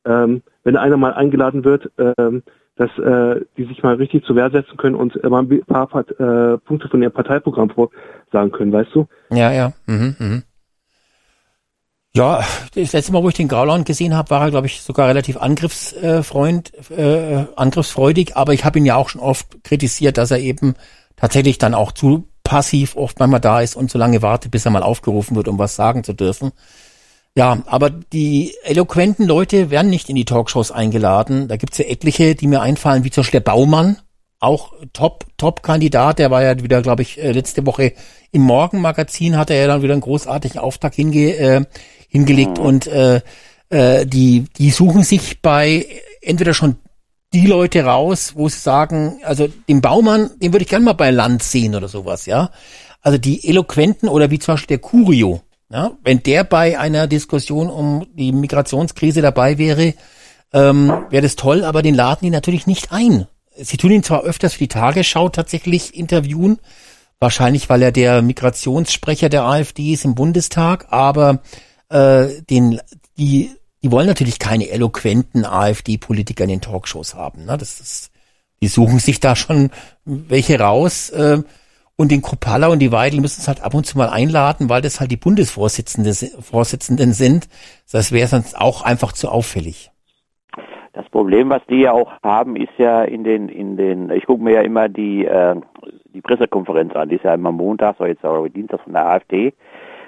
Ähm, 0.05 0.42
wenn 0.64 0.76
einer 0.76 0.97
mal 0.97 1.14
eingeladen 1.14 1.64
wird, 1.64 1.90
ähm, 1.97 2.42
dass 2.76 2.90
äh, 2.98 3.44
die 3.56 3.64
sich 3.64 3.82
mal 3.82 3.94
richtig 3.94 4.24
zur 4.24 4.36
Wehr 4.36 4.50
setzen 4.50 4.76
können 4.76 4.97
und 4.97 5.23
äh, 5.23 5.28
mal 5.28 5.42
ein 5.42 5.60
paar, 5.66 5.86
paar 5.86 6.08
äh, 6.10 6.58
Punkte 6.58 6.89
von 6.89 7.00
ihrem 7.00 7.12
Parteiprogramm 7.12 7.70
vorsagen 7.70 8.50
können, 8.50 8.73
weißt 8.73 8.94
du? 8.94 9.06
Ja, 9.31 9.52
ja. 9.52 9.73
Mhm, 9.86 10.16
mhm. 10.18 10.42
Ja, 12.16 12.44
das 12.74 12.92
letzte 12.92 13.12
Mal, 13.12 13.24
wo 13.24 13.28
ich 13.28 13.34
den 13.34 13.48
Gauland 13.48 13.86
gesehen 13.86 14.14
habe, 14.14 14.31
war 14.31 14.42
er, 14.42 14.50
glaube 14.50 14.68
ich, 14.68 14.82
sogar 14.82 15.08
relativ 15.08 15.36
angriffsfreund, 15.36 16.73
äh, 16.90 17.44
angriffsfreudig, 17.56 18.36
aber 18.36 18.52
ich 18.52 18.64
habe 18.64 18.78
ihn 18.78 18.86
ja 18.86 18.94
auch 18.94 19.08
schon 19.08 19.20
oft 19.20 19.64
kritisiert, 19.64 20.16
dass 20.16 20.31
er 20.31 20.39
eben 20.39 20.74
tatsächlich 21.16 21.58
dann 21.58 21.74
auch 21.74 21.90
zu 21.90 22.28
passiv 22.55 22.94
oft 22.94 23.18
manchmal 23.18 23.41
da 23.41 23.60
ist 23.60 23.74
und 23.74 23.91
so 23.91 23.99
lange 23.99 24.23
wartet, 24.23 24.52
bis 24.52 24.65
er 24.65 24.70
mal 24.70 24.84
aufgerufen 24.84 25.34
wird, 25.34 25.49
um 25.49 25.58
was 25.58 25.74
sagen 25.74 26.05
zu 26.05 26.12
dürfen. 26.12 26.52
Ja, 27.34 27.65
aber 27.66 27.91
die 27.91 28.55
eloquenten 28.62 29.26
Leute 29.26 29.70
werden 29.70 29.91
nicht 29.91 30.08
in 30.08 30.15
die 30.15 30.24
Talkshows 30.24 30.70
eingeladen. 30.70 31.49
Da 31.49 31.57
gibt's 31.57 31.78
ja 31.78 31.86
etliche, 31.86 32.36
die 32.36 32.47
mir 32.47 32.62
einfallen, 32.62 33.02
wie 33.02 33.10
zum 33.10 33.23
Beispiel 33.23 33.41
der 33.41 33.50
Baumann, 33.50 33.97
auch 34.39 34.73
Top, 34.92 35.26
Top-Kandidat. 35.36 36.20
Der 36.20 36.31
war 36.31 36.44
ja 36.44 36.62
wieder, 36.62 36.81
glaube 36.81 37.02
ich, 37.02 37.20
äh, 37.20 37.33
letzte 37.33 37.66
Woche 37.66 37.92
im 38.31 38.42
Morgenmagazin, 38.42 39.36
hat 39.36 39.50
er 39.50 39.57
ja 39.57 39.66
dann 39.66 39.83
wieder 39.83 39.94
einen 39.94 40.00
großartigen 40.00 40.60
Auftrag 40.60 40.94
hinge, 40.94 41.36
äh, 41.36 41.65
hingelegt 42.08 42.60
und 42.60 42.86
äh, 42.86 43.20
äh, 43.70 44.07
die, 44.07 44.44
die 44.57 44.70
suchen 44.70 45.02
sich 45.02 45.42
bei 45.42 45.86
entweder 46.23 46.55
schon 46.55 46.76
die 47.34 47.46
Leute 47.46 47.84
raus, 47.84 48.34
wo 48.36 48.48
sie 48.48 48.60
sagen, 48.60 49.20
also 49.24 49.48
den 49.68 49.80
Baumann, 49.80 50.30
den 50.40 50.52
würde 50.52 50.62
ich 50.62 50.68
gerne 50.68 50.84
mal 50.84 50.92
bei 50.92 51.10
Land 51.10 51.42
sehen 51.42 51.74
oder 51.74 51.88
sowas, 51.88 52.26
ja. 52.26 52.50
Also 53.02 53.18
die 53.18 53.46
Eloquenten 53.48 54.08
oder 54.08 54.30
wie 54.30 54.38
zum 54.38 54.54
Beispiel 54.54 54.78
der 54.78 54.88
Curio, 54.88 55.42
ja, 55.68 55.90
wenn 56.04 56.22
der 56.22 56.44
bei 56.44 56.78
einer 56.78 57.08
Diskussion 57.08 57.68
um 57.68 58.06
die 58.14 58.30
Migrationskrise 58.32 59.20
dabei 59.20 59.58
wäre, 59.58 59.94
ähm, 60.52 60.88
wäre 61.10 61.22
das 61.22 61.34
toll, 61.34 61.64
aber 61.64 61.82
den 61.82 61.96
laden 61.96 62.24
die 62.24 62.30
natürlich 62.30 62.68
nicht 62.68 62.92
ein. 62.92 63.26
Sie 63.56 63.76
tun 63.76 63.90
ihn 63.90 64.04
zwar 64.04 64.22
öfters 64.22 64.52
für 64.52 64.60
die 64.60 64.68
Tagesschau 64.68 65.28
tatsächlich 65.28 65.96
interviewen, 65.96 66.60
wahrscheinlich 67.18 67.68
weil 67.68 67.82
er 67.82 67.92
der 67.92 68.22
Migrationssprecher 68.22 69.28
der 69.28 69.44
AfD 69.44 69.92
ist 69.92 70.04
im 70.04 70.14
Bundestag, 70.14 70.86
aber 70.90 71.42
äh, 71.88 72.28
den, 72.48 72.80
die, 73.18 73.50
die 73.84 73.92
wollen 73.92 74.08
natürlich 74.08 74.40
keine 74.40 74.70
eloquenten 74.70 75.44
AfD-Politiker 75.44 76.42
in 76.42 76.50
den 76.50 76.60
Talkshows 76.60 77.14
haben. 77.14 77.44
Ne? 77.44 77.56
Das 77.56 77.78
ist, 77.78 78.10
die 78.60 78.66
suchen 78.66 78.98
sich 78.98 79.20
da 79.20 79.36
schon 79.36 79.70
welche 80.04 80.58
raus. 80.58 81.10
Äh, 81.10 81.42
Und 81.96 82.10
den 82.10 82.22
Kropala 82.22 82.66
und 82.68 82.80
die 82.80 82.90
Weidel 82.90 83.20
müssen 83.20 83.40
es 83.40 83.46
halt 83.46 83.62
ab 83.62 83.72
und 83.72 83.86
zu 83.86 83.96
mal 83.96 84.08
einladen, 84.08 84.68
weil 84.68 84.82
das 84.82 84.98
halt 84.98 85.12
die 85.12 85.16
Bundesvorsitzenden 85.16 86.12
Vorsitzenden 86.42 87.12
sind. 87.12 87.48
Das 87.92 88.10
wäre 88.10 88.26
sonst 88.26 88.58
auch 88.60 88.82
einfach 88.82 89.12
zu 89.12 89.28
auffällig. 89.28 89.92
Das 90.92 91.08
Problem, 91.10 91.50
was 91.50 91.62
die 91.68 91.82
ja 91.82 91.92
auch 91.92 92.10
haben, 92.22 92.56
ist 92.56 92.76
ja 92.78 93.04
in 93.04 93.22
den, 93.22 93.48
in 93.48 93.76
den, 93.76 94.10
ich 94.10 94.26
gucke 94.26 94.42
mir 94.42 94.54
ja 94.54 94.62
immer 94.62 94.88
die, 94.88 95.24
äh, 95.24 95.54
die 96.12 96.20
Pressekonferenz 96.20 96.96
an, 96.96 97.10
die 97.10 97.16
ist 97.16 97.24
ja 97.24 97.34
immer 97.34 97.52
montags 97.52 98.00
oder 98.00 98.08
jetzt 98.08 98.24
auch 98.24 98.48
Dienstag 98.48 98.80
von 98.80 98.92
der 98.92 99.06
AfD. 99.06 99.52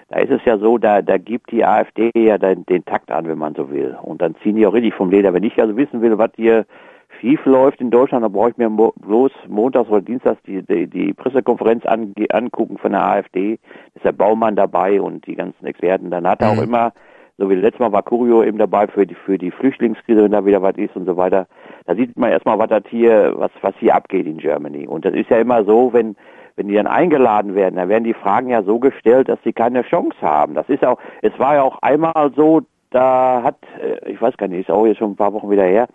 Da 0.08 0.20
ist 0.20 0.30
es 0.30 0.44
ja 0.44 0.58
so, 0.58 0.78
da, 0.78 1.02
da 1.02 1.18
gibt 1.18 1.50
die 1.50 1.64
AfD 1.64 2.10
ja 2.14 2.38
den, 2.38 2.64
den 2.66 2.84
Takt 2.84 3.10
an, 3.10 3.26
wenn 3.26 3.38
man 3.38 3.54
so 3.54 3.70
will. 3.70 3.96
Und 4.02 4.22
dann 4.22 4.36
ziehen 4.42 4.56
die 4.56 4.66
auch 4.66 4.72
richtig 4.72 4.94
vom 4.94 5.10
Leder. 5.10 5.34
Wenn 5.34 5.42
ich 5.42 5.60
also 5.60 5.76
wissen 5.76 6.00
will, 6.00 6.16
was 6.16 6.30
hier 6.36 6.64
schief 7.20 7.44
läuft 7.44 7.80
in 7.80 7.90
Deutschland, 7.90 8.24
dann 8.24 8.32
brauche 8.32 8.50
ich 8.50 8.56
mir 8.56 8.70
bloß 8.70 9.32
montags 9.48 9.88
oder 9.88 10.02
dienstags 10.02 10.40
die, 10.46 10.62
die, 10.62 10.86
die 10.86 11.12
Pressekonferenz 11.12 11.84
an, 11.86 12.14
angucken 12.30 12.78
von 12.78 12.92
der 12.92 13.04
AfD. 13.04 13.56
Da 13.56 13.96
ist 13.96 14.04
der 14.04 14.12
Baumann 14.12 14.54
dabei 14.54 15.00
und 15.00 15.26
die 15.26 15.34
ganzen 15.34 15.66
Experten. 15.66 16.10
Dann 16.10 16.28
hat 16.28 16.40
er 16.40 16.52
mhm. 16.52 16.58
auch 16.58 16.62
immer 16.62 16.92
so 17.38 17.50
wie 17.50 17.54
letztes 17.54 17.80
Mal 17.80 17.92
war 17.92 18.02
Curio 18.02 18.42
eben 18.42 18.58
dabei 18.58 18.86
für 18.86 19.06
die, 19.06 19.14
für 19.14 19.36
die 19.36 19.50
Flüchtlingskrise, 19.50 20.24
wenn 20.24 20.32
da 20.32 20.46
wieder 20.46 20.62
was 20.62 20.76
ist 20.76 20.96
und 20.96 21.04
so 21.04 21.16
weiter. 21.16 21.46
Da 21.84 21.94
sieht 21.94 22.16
man 22.16 22.30
erstmal, 22.30 22.58
was 22.58 22.68
das 22.68 22.84
hier, 22.88 23.34
was, 23.36 23.50
was 23.60 23.74
hier 23.78 23.94
abgeht 23.94 24.26
in 24.26 24.38
Germany. 24.38 24.86
Und 24.86 25.04
das 25.04 25.14
ist 25.14 25.28
ja 25.28 25.38
immer 25.38 25.64
so, 25.64 25.92
wenn, 25.92 26.16
wenn 26.56 26.68
die 26.68 26.74
dann 26.74 26.86
eingeladen 26.86 27.54
werden, 27.54 27.76
dann 27.76 27.88
werden 27.88 28.04
die 28.04 28.14
Fragen 28.14 28.48
ja 28.48 28.62
so 28.62 28.78
gestellt, 28.78 29.28
dass 29.28 29.38
sie 29.44 29.52
keine 29.52 29.82
Chance 29.82 30.16
haben. 30.22 30.54
Das 30.54 30.68
ist 30.68 30.84
auch, 30.84 30.98
es 31.22 31.38
war 31.38 31.56
ja 31.56 31.62
auch 31.62 31.78
einmal 31.82 32.32
so, 32.34 32.62
da 32.90 33.42
hat, 33.42 33.58
äh, 33.80 34.10
ich 34.10 34.20
weiß 34.20 34.36
gar 34.36 34.48
nicht, 34.48 34.60
ist 34.60 34.70
auch 34.70 34.86
jetzt 34.86 34.98
schon 34.98 35.12
ein 35.12 35.16
paar 35.16 35.32
Wochen 35.32 35.50
wieder 35.50 35.64
her, 35.64 35.86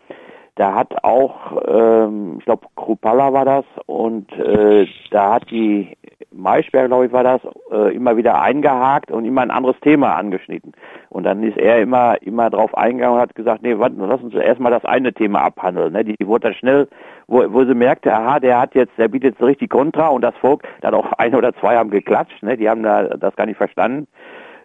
da 0.55 0.75
hat 0.75 1.03
auch, 1.03 1.61
ähm, 1.67 2.35
ich 2.39 2.45
glaube, 2.45 2.67
Krupalla 2.75 3.31
war 3.33 3.45
das 3.45 3.65
und 3.85 4.31
äh, 4.33 4.85
da 5.11 5.35
hat 5.35 5.49
die 5.49 5.97
Maischberg, 6.33 6.87
glaube 6.87 7.05
ich, 7.05 7.11
war 7.11 7.23
das, 7.23 7.41
äh, 7.71 7.95
immer 7.95 8.15
wieder 8.17 8.41
eingehakt 8.41 9.11
und 9.11 9.25
immer 9.25 9.41
ein 9.41 9.51
anderes 9.51 9.79
Thema 9.81 10.15
angeschnitten. 10.15 10.73
Und 11.09 11.23
dann 11.23 11.43
ist 11.43 11.57
er 11.57 11.81
immer, 11.81 12.21
immer 12.21 12.49
drauf 12.49 12.75
eingegangen 12.77 13.15
und 13.15 13.21
hat 13.21 13.35
gesagt, 13.35 13.63
nee, 13.63 13.77
warte, 13.77 13.95
lass 13.97 14.21
uns 14.21 14.33
erstmal 14.33 14.71
das 14.71 14.85
eine 14.85 15.13
Thema 15.13 15.41
abhandeln. 15.41 15.93
Ne? 15.93 16.03
Die, 16.05 16.15
die 16.15 16.27
wurde 16.27 16.49
dann 16.49 16.53
schnell, 16.53 16.87
wo, 17.27 17.43
wo 17.51 17.65
sie 17.65 17.73
merkte, 17.73 18.13
aha, 18.13 18.39
der 18.39 18.59
hat 18.59 18.75
jetzt, 18.75 18.97
der 18.97 19.07
bietet 19.07 19.33
jetzt 19.33 19.45
richtig 19.45 19.69
Kontra 19.69 20.07
und 20.07 20.21
das 20.21 20.35
Volk, 20.37 20.63
dann 20.81 20.93
auch 20.93 21.11
ein 21.17 21.35
oder 21.35 21.53
zwei 21.55 21.77
haben 21.77 21.89
geklatscht, 21.89 22.43
ne? 22.43 22.57
die 22.57 22.69
haben 22.69 22.83
da 22.83 23.03
das 23.03 23.35
gar 23.35 23.45
nicht 23.45 23.57
verstanden 23.57 24.07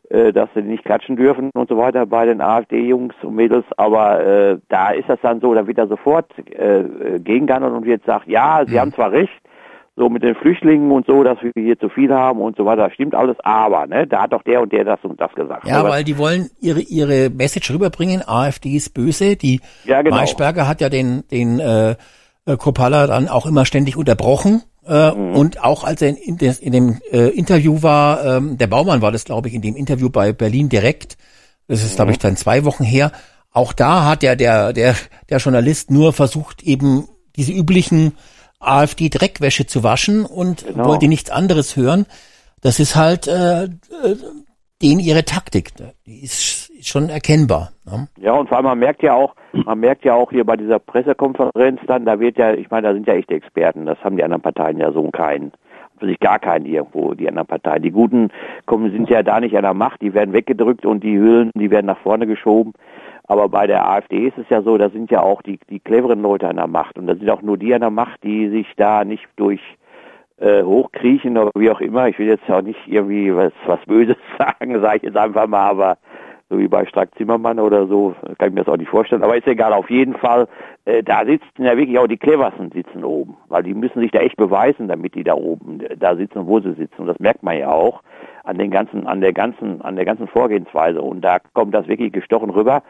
dass 0.08 0.48
sie 0.54 0.62
nicht 0.62 0.84
klatschen 0.84 1.16
dürfen 1.16 1.50
und 1.54 1.68
so 1.68 1.76
weiter 1.76 2.06
bei 2.06 2.26
den 2.26 2.40
AfD-Jungs 2.40 3.14
und 3.22 3.34
Mädels, 3.34 3.64
aber 3.76 4.24
äh, 4.24 4.58
da 4.68 4.90
ist 4.90 5.08
das 5.08 5.18
dann 5.22 5.40
so, 5.40 5.54
da 5.54 5.66
wird 5.66 5.78
er 5.78 5.88
sofort 5.88 6.30
äh, 6.38 6.80
äh 6.80 7.18
gegengehandelt 7.18 7.72
und 7.72 7.84
wird 7.84 8.04
sagt, 8.04 8.28
ja, 8.28 8.62
sie 8.66 8.74
mhm. 8.74 8.80
haben 8.80 8.92
zwar 8.92 9.12
recht, 9.12 9.32
so 9.96 10.10
mit 10.10 10.22
den 10.22 10.34
Flüchtlingen 10.34 10.90
und 10.92 11.06
so, 11.06 11.24
dass 11.24 11.38
wir 11.42 11.52
hier 11.54 11.78
zu 11.78 11.88
viel 11.88 12.12
haben 12.12 12.40
und 12.40 12.56
so 12.56 12.66
weiter, 12.66 12.90
stimmt 12.90 13.14
alles, 13.14 13.36
aber, 13.42 13.86
ne, 13.86 14.06
da 14.06 14.22
hat 14.22 14.32
doch 14.32 14.42
der 14.42 14.60
und 14.60 14.70
der 14.72 14.84
das 14.84 15.00
und 15.02 15.18
das 15.20 15.32
gesagt. 15.34 15.66
Ja, 15.66 15.80
aber 15.80 15.88
weil 15.88 16.04
die 16.04 16.18
wollen 16.18 16.50
ihre, 16.60 16.80
ihre 16.80 17.30
Message 17.30 17.72
rüberbringen, 17.72 18.22
AfD 18.26 18.76
ist 18.76 18.92
böse, 18.92 19.36
die 19.36 19.60
ja, 19.84 20.02
genau. 20.02 20.16
Maischberger 20.16 20.68
hat 20.68 20.82
ja 20.82 20.90
den, 20.90 21.24
den, 21.30 21.60
äh, 21.60 21.92
äh 22.44 22.56
Kopala 22.58 23.06
dann 23.06 23.28
auch 23.28 23.46
immer 23.46 23.64
ständig 23.64 23.96
unterbrochen, 23.96 24.62
äh, 24.86 25.12
mhm. 25.12 25.34
Und 25.36 25.62
auch 25.62 25.84
als 25.84 26.02
er 26.02 26.08
in, 26.08 26.16
in, 26.16 26.38
in 26.38 26.72
dem 26.72 27.00
äh, 27.10 27.28
Interview 27.28 27.82
war, 27.82 28.24
ähm, 28.24 28.58
der 28.58 28.66
Baumann 28.66 29.02
war 29.02 29.12
das, 29.12 29.24
glaube 29.24 29.48
ich, 29.48 29.54
in 29.54 29.62
dem 29.62 29.76
Interview 29.76 30.10
bei 30.10 30.32
Berlin 30.32 30.68
direkt, 30.68 31.16
das 31.66 31.82
ist, 31.82 31.92
mhm. 31.92 31.96
glaube 31.96 32.12
ich, 32.12 32.18
dann 32.18 32.36
zwei 32.36 32.64
Wochen 32.64 32.84
her, 32.84 33.12
auch 33.50 33.72
da 33.72 34.04
hat 34.04 34.22
der, 34.22 34.36
der, 34.36 34.72
der, 34.72 34.94
der 35.28 35.38
Journalist 35.38 35.90
nur 35.90 36.12
versucht, 36.12 36.62
eben 36.62 37.08
diese 37.36 37.52
üblichen 37.52 38.12
AfD-Dreckwäsche 38.60 39.66
zu 39.66 39.82
waschen 39.82 40.24
und 40.24 40.66
genau. 40.66 40.86
wollte 40.86 41.08
nichts 41.08 41.30
anderes 41.30 41.76
hören. 41.76 42.06
Das 42.60 42.80
ist 42.80 42.96
halt 42.96 43.26
äh, 43.26 43.64
äh, 43.64 43.68
denen 44.82 45.00
ihre 45.00 45.24
Taktik. 45.24 45.72
Die 46.06 46.22
ist 46.22 46.65
schon 46.88 47.08
erkennbar. 47.08 47.70
Ne? 47.84 48.08
Ja, 48.18 48.32
und 48.32 48.48
vor 48.48 48.58
allem 48.58 48.66
man 48.66 48.78
merkt 48.78 49.02
ja 49.02 49.14
auch, 49.14 49.34
man 49.52 49.80
merkt 49.80 50.04
ja 50.04 50.14
auch 50.14 50.30
hier 50.30 50.44
bei 50.44 50.56
dieser 50.56 50.78
Pressekonferenz 50.78 51.80
dann, 51.86 52.04
da 52.04 52.18
wird 52.20 52.38
ja, 52.38 52.52
ich 52.52 52.70
meine, 52.70 52.88
da 52.88 52.94
sind 52.94 53.06
ja 53.06 53.14
echte 53.14 53.34
Experten, 53.34 53.86
das 53.86 54.02
haben 54.02 54.16
die 54.16 54.24
anderen 54.24 54.42
Parteien 54.42 54.78
ja 54.78 54.92
so 54.92 55.10
keinen. 55.10 55.52
Für 55.98 56.06
sich 56.06 56.20
gar 56.20 56.38
keinen 56.38 56.66
irgendwo, 56.66 57.14
die 57.14 57.26
anderen 57.26 57.46
Parteien. 57.46 57.82
Die 57.82 57.90
Guten 57.90 58.28
kommen, 58.66 58.92
sind 58.92 59.08
ja 59.08 59.22
da 59.22 59.40
nicht 59.40 59.56
an 59.56 59.62
der 59.62 59.72
Macht, 59.72 60.02
die 60.02 60.12
werden 60.12 60.34
weggedrückt 60.34 60.84
und 60.84 61.02
die 61.02 61.16
Hüllen, 61.16 61.50
die 61.54 61.70
werden 61.70 61.86
nach 61.86 61.98
vorne 61.98 62.26
geschoben. 62.26 62.74
Aber 63.28 63.48
bei 63.48 63.66
der 63.66 63.88
AfD 63.88 64.28
ist 64.28 64.38
es 64.38 64.48
ja 64.50 64.62
so, 64.62 64.76
da 64.76 64.90
sind 64.90 65.10
ja 65.10 65.22
auch 65.22 65.42
die, 65.42 65.58
die 65.70 65.80
cleveren 65.80 66.20
Leute 66.20 66.48
an 66.48 66.56
der 66.56 66.66
Macht. 66.66 66.98
Und 66.98 67.06
da 67.06 67.14
sind 67.14 67.28
auch 67.30 67.42
nur 67.42 67.56
die 67.56 67.74
an 67.74 67.80
der 67.80 67.90
Macht, 67.90 68.22
die 68.22 68.48
sich 68.50 68.66
da 68.76 69.04
nicht 69.04 69.26
durch 69.36 69.60
äh, 70.38 70.62
hochkriechen 70.62 71.36
oder 71.36 71.50
wie 71.54 71.70
auch 71.70 71.80
immer. 71.80 72.08
Ich 72.08 72.18
will 72.18 72.28
jetzt 72.28 72.48
auch 72.50 72.62
nicht 72.62 72.78
irgendwie 72.86 73.34
was, 73.34 73.52
was 73.66 73.80
Böses 73.86 74.16
sagen, 74.38 74.80
sage 74.80 74.98
ich 74.98 75.02
jetzt 75.04 75.16
einfach 75.16 75.46
mal, 75.46 75.70
aber 75.70 75.98
so 76.48 76.58
wie 76.58 76.68
bei 76.68 76.86
Strack 76.86 77.08
Zimmermann 77.16 77.58
oder 77.58 77.86
so, 77.86 78.14
kann 78.38 78.48
ich 78.48 78.54
mir 78.54 78.64
das 78.64 78.72
auch 78.72 78.78
nicht 78.78 78.90
vorstellen. 78.90 79.24
Aber 79.24 79.36
ist 79.36 79.46
egal, 79.46 79.72
auf 79.72 79.90
jeden 79.90 80.14
Fall, 80.14 80.46
äh, 80.84 81.02
da 81.02 81.24
sitzen 81.24 81.64
ja 81.64 81.76
wirklich 81.76 81.98
auch 81.98 82.06
die 82.06 82.16
cleversten 82.16 82.70
sitzen 82.70 83.04
oben, 83.04 83.36
weil 83.48 83.64
die 83.64 83.74
müssen 83.74 84.00
sich 84.00 84.12
da 84.12 84.20
echt 84.20 84.36
beweisen, 84.36 84.86
damit 84.88 85.14
die 85.14 85.24
da 85.24 85.34
oben 85.34 85.82
da 85.98 86.14
sitzen, 86.14 86.46
wo 86.46 86.60
sie 86.60 86.74
sitzen. 86.74 87.00
Und 87.02 87.06
das 87.08 87.18
merkt 87.18 87.42
man 87.42 87.58
ja 87.58 87.70
auch 87.70 88.02
an 88.44 88.58
den 88.58 88.70
ganzen, 88.70 89.06
an 89.06 89.20
der 89.20 89.32
ganzen, 89.32 89.82
an 89.82 89.96
der 89.96 90.04
ganzen 90.04 90.28
Vorgehensweise. 90.28 91.02
Und 91.02 91.22
da 91.22 91.38
kommt 91.52 91.74
das 91.74 91.88
wirklich 91.88 92.12
gestochen 92.12 92.50
rüber. 92.50 92.82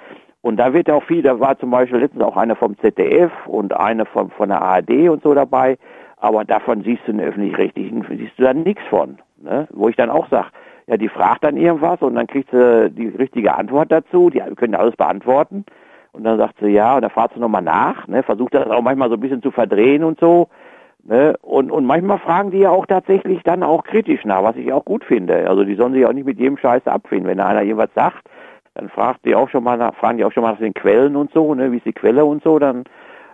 Und 0.43 0.59
da 0.59 0.73
wird 0.73 0.91
auch 0.91 1.03
viel, 1.03 1.23
da 1.23 1.41
war 1.41 1.59
zum 1.59 1.71
Beispiel 1.71 1.99
letztens 1.99 2.23
auch 2.23 2.37
eine 2.37 2.55
vom 2.55 2.79
ZDF 2.79 3.33
und 3.47 3.75
eine 3.75 4.05
von, 4.07 4.31
von 4.31 4.49
der 4.49 4.63
ARD 4.63 5.09
und 5.09 5.23
so 5.23 5.35
dabei, 5.35 5.77
aber 6.19 6.45
davon 6.45 6.83
siehst 6.83 7.03
du 7.07 7.13
in 7.13 7.21
öffentlich-rechtlichen, 7.21 8.07
siehst 8.09 8.39
du 8.39 8.45
dann 8.45 8.63
nichts 8.63 8.83
von. 8.89 9.19
Ne? 9.43 9.67
Wo 9.73 9.89
ich 9.89 9.97
dann 9.97 10.09
auch 10.09 10.29
sage, 10.29 10.49
ja, 10.87 10.97
die 10.97 11.09
fragt 11.09 11.45
dann 11.45 11.57
irgendwas 11.57 12.01
und 12.01 12.15
dann 12.15 12.27
kriegt 12.27 12.51
sie 12.51 12.91
die 12.91 13.09
richtige 13.09 13.55
Antwort 13.57 13.91
dazu, 13.91 14.31
die 14.31 14.41
können 14.55 14.75
alles 14.75 14.97
beantworten. 14.97 15.65
Und 16.13 16.25
dann 16.25 16.39
sagt 16.39 16.57
sie 16.61 16.69
ja, 16.69 16.95
und 16.97 17.03
dann 17.03 17.11
fragt 17.11 17.35
sie 17.35 17.41
nochmal 17.41 17.63
nach, 17.63 18.07
ne? 18.07 18.23
versucht 18.23 18.55
das 18.55 18.69
auch 18.69 18.83
manchmal 18.83 19.09
so 19.09 19.15
ein 19.15 19.21
bisschen 19.21 19.43
zu 19.43 19.51
verdrehen 19.51 20.03
und 20.03 20.19
so. 20.19 20.49
Ne? 21.05 21.37
Und, 21.43 21.71
und 21.71 21.85
manchmal 21.85 22.19
fragen 22.19 22.51
die 22.51 22.61
ja 22.61 22.71
auch 22.71 22.87
tatsächlich 22.87 23.43
dann 23.43 23.63
auch 23.63 23.85
kritisch 23.85 24.25
nach, 24.25 24.43
was 24.43 24.57
ich 24.57 24.73
auch 24.73 24.85
gut 24.85 25.05
finde. 25.05 25.49
Also 25.49 25.65
die 25.65 25.75
sollen 25.75 25.93
sich 25.93 26.07
auch 26.07 26.13
nicht 26.13 26.27
mit 26.27 26.39
jedem 26.39 26.57
Scheiß 26.57 26.87
abfinden. 26.87 27.29
Wenn 27.29 27.39
da 27.39 27.47
einer 27.47 27.63
irgendwas 27.63 27.91
sagt, 27.95 28.29
dann 28.75 28.89
fragt 28.89 29.25
die 29.25 29.35
auch 29.35 29.49
schon 29.49 29.65
mal 29.65 29.77
nach, 29.77 29.95
fragen 29.95 30.19
die 30.19 30.25
auch 30.25 30.33
schon 30.33 30.43
mal 30.43 30.53
nach 30.53 30.59
den 30.59 30.75
Quellen 30.75 31.17
und 31.17 31.33
so, 31.33 31.55
ne, 31.55 31.71
wie 31.73 31.79
ist 31.79 31.87
die 31.87 31.93
Quelle 31.93 32.25
und 32.25 32.43
so, 32.43 32.59
dann 32.59 32.85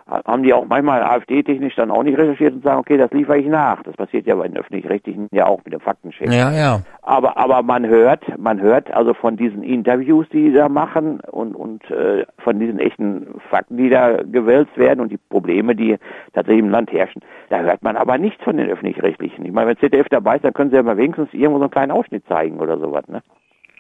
haben 0.07 0.43
die 0.43 0.53
auch 0.53 0.67
manchmal 0.67 1.03
AfD-technisch 1.03 1.75
dann 1.77 1.91
auch 1.91 2.03
nicht 2.03 2.19
recherchiert 2.19 2.55
und 2.55 2.65
sagen, 2.65 2.81
okay, 2.81 2.97
das 2.97 3.11
liefere 3.13 3.39
ich 3.39 3.47
nach. 3.47 3.83
Das 3.83 3.97
passiert 3.97 4.27
ja 4.27 4.35
bei 4.35 4.49
den 4.49 4.57
öffentlich-rechtlichen 4.57 5.29
ja 5.33 5.47
auch 5.47 5.61
mit 5.65 5.73
dem 5.73 5.81
Faktencheck. 5.81 6.31
Ja, 6.31 6.53
ja. 6.53 6.83
Aber 7.03 7.37
aber 7.37 7.63
man 7.63 7.87
hört, 7.87 8.23
man 8.39 8.61
hört 8.61 8.93
also 8.93 9.15
von 9.15 9.37
diesen 9.37 9.63
Interviews, 9.63 10.27
die, 10.33 10.45
die 10.45 10.53
da 10.53 10.69
machen 10.69 11.21
und 11.21 11.55
und 11.55 11.89
äh, 11.91 12.27
von 12.39 12.59
diesen 12.59 12.79
echten 12.79 13.41
Fakten, 13.51 13.77
die 13.77 13.91
da 13.91 14.23
gewälzt 14.23 14.77
werden 14.77 15.01
und 15.01 15.11
die 15.11 15.19
Probleme, 15.19 15.75
die 15.75 15.97
tatsächlich 16.33 16.65
im 16.65 16.71
Land 16.71 16.93
herrschen, 16.93 17.23
da 17.49 17.61
hört 17.61 17.83
man 17.83 17.97
aber 17.97 18.19
nichts 18.19 18.43
von 18.45 18.57
den 18.57 18.69
öffentlich-rechtlichen. 18.69 19.45
Ich 19.45 19.53
meine, 19.53 19.69
wenn 19.69 19.79
ZDF 19.79 20.09
dabei 20.11 20.37
ist, 20.37 20.45
dann 20.45 20.53
können 20.53 20.71
sie 20.71 20.77
ja 20.77 20.83
mal 20.83 20.97
wenigstens 20.97 21.33
irgendwo 21.33 21.59
so 21.59 21.65
einen 21.65 21.71
kleinen 21.71 21.93
Ausschnitt 21.93 22.25
zeigen 22.29 22.61
oder 22.61 22.79
sowas, 22.79 23.07
ne? 23.09 23.23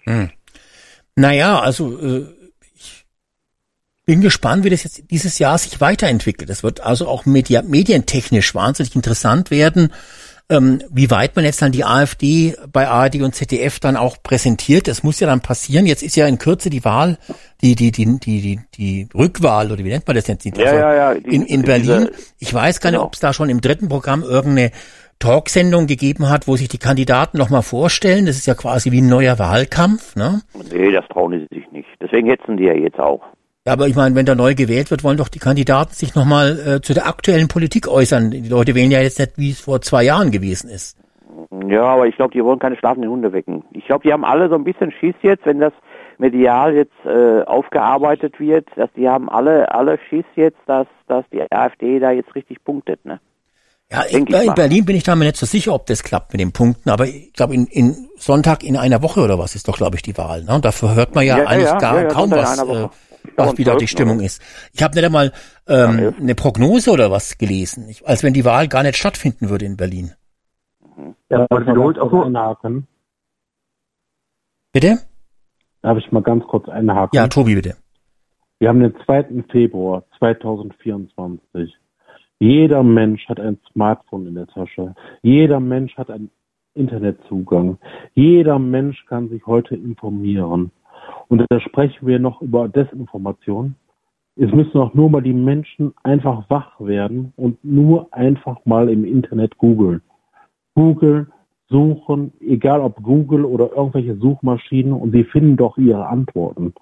Hm. 0.05 0.31
Naja, 1.15 1.61
also 1.61 1.99
äh, 1.99 2.25
bin 4.05 4.21
gespannt, 4.21 4.65
wie 4.65 4.71
das 4.71 4.85
jetzt 4.85 5.11
dieses 5.11 5.39
Jahr 5.39 5.59
sich 5.59 5.81
weiterentwickelt. 5.81 6.51
Das 6.51 6.63
wird 6.63 6.81
also 6.81 7.07
auch 7.07 7.25
media 7.25 7.63
medientechnisch 7.63 8.55
wahnsinnig 8.55 8.97
interessant 8.97 9.51
werden, 9.51 9.93
ähm, 10.51 10.83
wie 10.91 11.11
weit 11.11 11.37
man 11.37 11.45
jetzt 11.45 11.63
dann 11.63 11.73
die 11.73 11.85
AfD 11.85 12.55
bei 12.73 12.89
ARD 12.89 13.23
und 13.23 13.35
ZDF 13.35 13.79
dann 13.79 13.97
auch 13.97 14.17
präsentiert. 14.23 14.89
Das 14.89 15.03
muss 15.03 15.21
ja 15.21 15.29
dann 15.29 15.41
passieren. 15.41 15.87
Jetzt 15.87 16.03
ist 16.03 16.17
ja 16.17 16.27
in 16.27 16.39
Kürze 16.39 16.69
die 16.69 16.85
Wahl, 16.85 17.17
die 17.63 17.75
die 17.77 17.93
die 17.93 18.19
die 18.19 18.41
die, 18.41 18.61
die 18.75 19.09
Rückwahl 19.15 19.71
oder 19.71 19.85
wie 19.85 19.89
nennt 19.89 20.07
man 20.07 20.17
das 20.17 20.27
jetzt? 20.27 20.45
Die, 20.45 20.53
ja, 20.57 20.75
ja, 20.75 20.95
ja, 20.95 21.15
die, 21.15 21.35
in, 21.35 21.47
in 21.47 21.63
Berlin. 21.63 22.09
Ich 22.39 22.53
weiß 22.53 22.81
gar 22.81 22.91
nicht, 22.91 22.99
genau. 22.99 23.07
ob 23.07 23.15
es 23.15 23.21
da 23.21 23.33
schon 23.33 23.49
im 23.49 23.61
dritten 23.61 23.89
Programm 23.89 24.23
irgendeine 24.23 24.73
Talksendung 25.21 25.87
gegeben 25.87 26.29
hat, 26.29 26.49
wo 26.49 26.57
sich 26.57 26.67
die 26.69 26.79
Kandidaten 26.79 27.39
nochmal 27.39 27.63
vorstellen. 27.63 28.27
Das 28.27 28.37
ist 28.37 28.47
ja 28.47 28.55
quasi 28.55 28.91
wie 28.91 29.01
ein 29.01 29.09
neuer 29.09 29.39
Wahlkampf, 29.39 30.17
ne? 30.17 30.41
Nee, 30.73 30.91
das 30.91 31.07
trauen 31.07 31.33
sie 31.33 31.57
sich 31.57 31.71
nicht. 31.71 31.89
Deswegen 32.01 32.29
hetzen 32.29 32.57
die 32.57 32.65
ja 32.65 32.75
jetzt 32.75 32.99
auch. 32.99 33.23
Ja, 33.65 33.75
aber 33.75 33.87
ich 33.87 33.95
meine, 33.95 34.17
wenn 34.17 34.27
da 34.27 34.35
neu 34.35 34.55
gewählt 34.57 34.91
wird, 34.91 35.05
wollen 35.05 35.17
doch 35.17 35.29
die 35.29 35.39
Kandidaten 35.39 35.93
sich 35.93 36.17
nochmal 36.17 36.59
äh, 36.59 36.81
zu 36.81 36.95
der 36.95 37.07
aktuellen 37.07 37.47
Politik 37.47 37.87
äußern. 37.87 38.33
Die 38.33 38.49
Leute 38.49 38.75
wählen 38.75 38.91
ja 38.91 39.01
jetzt 39.01 39.21
nicht, 39.21 39.39
wie 39.39 39.51
es 39.51 39.61
vor 39.61 39.81
zwei 39.81 40.03
Jahren 40.03 40.33
gewesen 40.33 40.69
ist. 40.69 40.99
Ja, 41.69 41.85
aber 41.85 42.09
ich 42.09 42.17
glaube, 42.17 42.33
die 42.33 42.43
wollen 42.43 42.59
keine 42.59 42.77
schlafenden 42.77 43.11
Hunde 43.11 43.33
wecken. 43.33 43.63
Ich 43.73 43.87
glaube, 43.87 44.03
die 44.05 44.13
haben 44.13 44.25
alle 44.25 44.49
so 44.49 44.57
ein 44.57 44.65
bisschen 44.65 44.91
Schiss 44.91 45.15
jetzt, 45.23 45.47
wenn 45.47 45.61
das 45.61 45.73
medial 46.19 46.75
jetzt 46.75 46.93
äh, 47.05 47.43
aufgearbeitet 47.43 48.41
wird, 48.41 48.67
dass 48.75 48.91
die 48.97 49.09
haben 49.09 49.29
alle 49.29 49.73
alle 49.73 49.99
Schiss 50.09 50.25
jetzt, 50.35 50.59
dass 50.67 50.89
dass 51.07 51.25
die 51.33 51.41
AfD 51.53 52.01
da 52.01 52.11
jetzt 52.11 52.35
richtig 52.35 52.65
punktet, 52.65 53.05
ne? 53.05 53.21
Ja, 53.93 54.03
in, 54.03 54.27
in 54.27 54.55
Berlin 54.55 54.87
bin 54.87 54.97
ich 54.97 55.03
da 55.03 55.15
mir 55.15 55.27
nicht 55.27 55.37
so 55.37 55.45
sicher, 55.45 55.75
ob 55.75 55.87
das 55.87 56.03
klappt 56.03 56.33
mit 56.33 56.41
den 56.41 56.53
Punkten, 56.53 56.89
aber 56.89 57.05
ich 57.05 57.33
glaube, 57.35 57.55
in, 57.55 57.67
in 57.67 58.09
Sonntag 58.17 58.65
in 58.65 58.77
einer 58.79 59.03
Woche 59.03 59.21
oder 59.21 59.39
was 59.39 59.55
ist 59.55 59.69
doch, 59.69 59.77
glaube 59.77 59.97
ich, 59.97 60.03
die 60.03 60.17
Wahl. 60.17 60.45
Ne? 60.45 60.55
Und 60.55 60.65
dafür 60.65 60.95
hört 60.95 61.15
man 61.15 61.27
ja, 61.27 61.39
ja 61.39 61.47
eigentlich 61.47 61.69
ja, 61.69 61.79
gar 61.79 62.01
ja, 62.01 62.09
kaum 62.09 62.31
was, 62.31 62.59
äh, 62.63 62.89
was 63.37 63.59
wieder 63.59 63.77
die 63.77 63.87
Stimmung 63.87 64.17
oder? 64.17 64.27
ist. 64.27 64.43
Ich 64.73 64.83
habe 64.83 64.95
nicht 64.95 65.05
einmal 65.05 65.33
ähm, 65.69 66.15
eine 66.21 66.35
Prognose 66.35 66.91
oder 66.91 67.11
was 67.11 67.39
gelesen, 67.39 67.89
ich, 67.89 68.07
als 68.07 68.23
wenn 68.23 68.33
die 68.33 68.45
Wahl 68.45 68.69
gar 68.69 68.83
nicht 68.83 68.97
stattfinden 68.97 69.49
würde 69.49 69.65
in 69.65 69.77
Berlin. 69.77 70.13
Ja, 71.31 71.47
aber 71.49 71.63
wiederholt 71.63 71.99
auch 71.99 72.13
nur 72.13 72.27
einhaken. 72.27 72.87
Bitte? 74.73 74.99
Darf 75.83 75.99
ich 75.99 76.13
mal 76.13 76.23
ganz 76.23 76.45
kurz 76.45 76.69
einhaken? 76.69 77.17
Ja, 77.17 77.29
Tobi, 77.29 77.55
bitte. 77.55 77.77
Wir 78.59 78.69
haben 78.69 78.81
den 78.81 78.95
2. 79.05 79.45
Februar 79.51 80.05
2024. 80.19 81.75
Jeder 82.39 82.83
Mensch 82.83 83.29
hat 83.29 83.41
ein 83.41 83.59
Smartphone 83.73 84.27
in 84.27 84.35
der 84.35 84.47
Tasche. 84.47 84.95
Jeder 85.23 85.61
Mensch 85.61 85.97
hat 85.97 86.11
einen 86.11 86.31
Internetzugang. 86.75 87.79
Jeder 88.15 88.59
Mensch 88.59 89.05
kann 89.07 89.29
sich 89.29 89.47
heute 89.47 89.75
informieren. 89.75 90.71
Und 91.29 91.45
da 91.49 91.61
sprechen 91.61 92.07
wir 92.07 92.19
noch 92.19 92.43
über 92.43 92.69
Desinformation. 92.69 93.75
Es 94.37 94.51
müssen 94.51 94.79
auch 94.79 94.95
nur 94.95 95.11
mal 95.11 95.23
die 95.23 95.35
Menschen 95.35 95.93
einfach 96.03 96.49
wach 96.49 96.81
werden 96.81 97.33
und 97.37 97.63
nur 97.65 98.09
einfach 98.13 98.65
mal 98.65 98.89
im 98.89 99.05
Internet 99.05 99.59
googeln. 99.59 100.01
Googeln, 100.75 101.31
suchen, 101.69 102.33
egal 102.41 102.81
ob 102.81 103.03
Google 103.03 103.45
oder 103.45 103.71
irgendwelche 103.75 104.17
Suchmaschinen 104.17 104.93
und 104.93 105.13
sie 105.13 105.25
finden 105.25 105.57
doch 105.57 105.77
ihre 105.77 106.07
Antworten. 106.07 106.73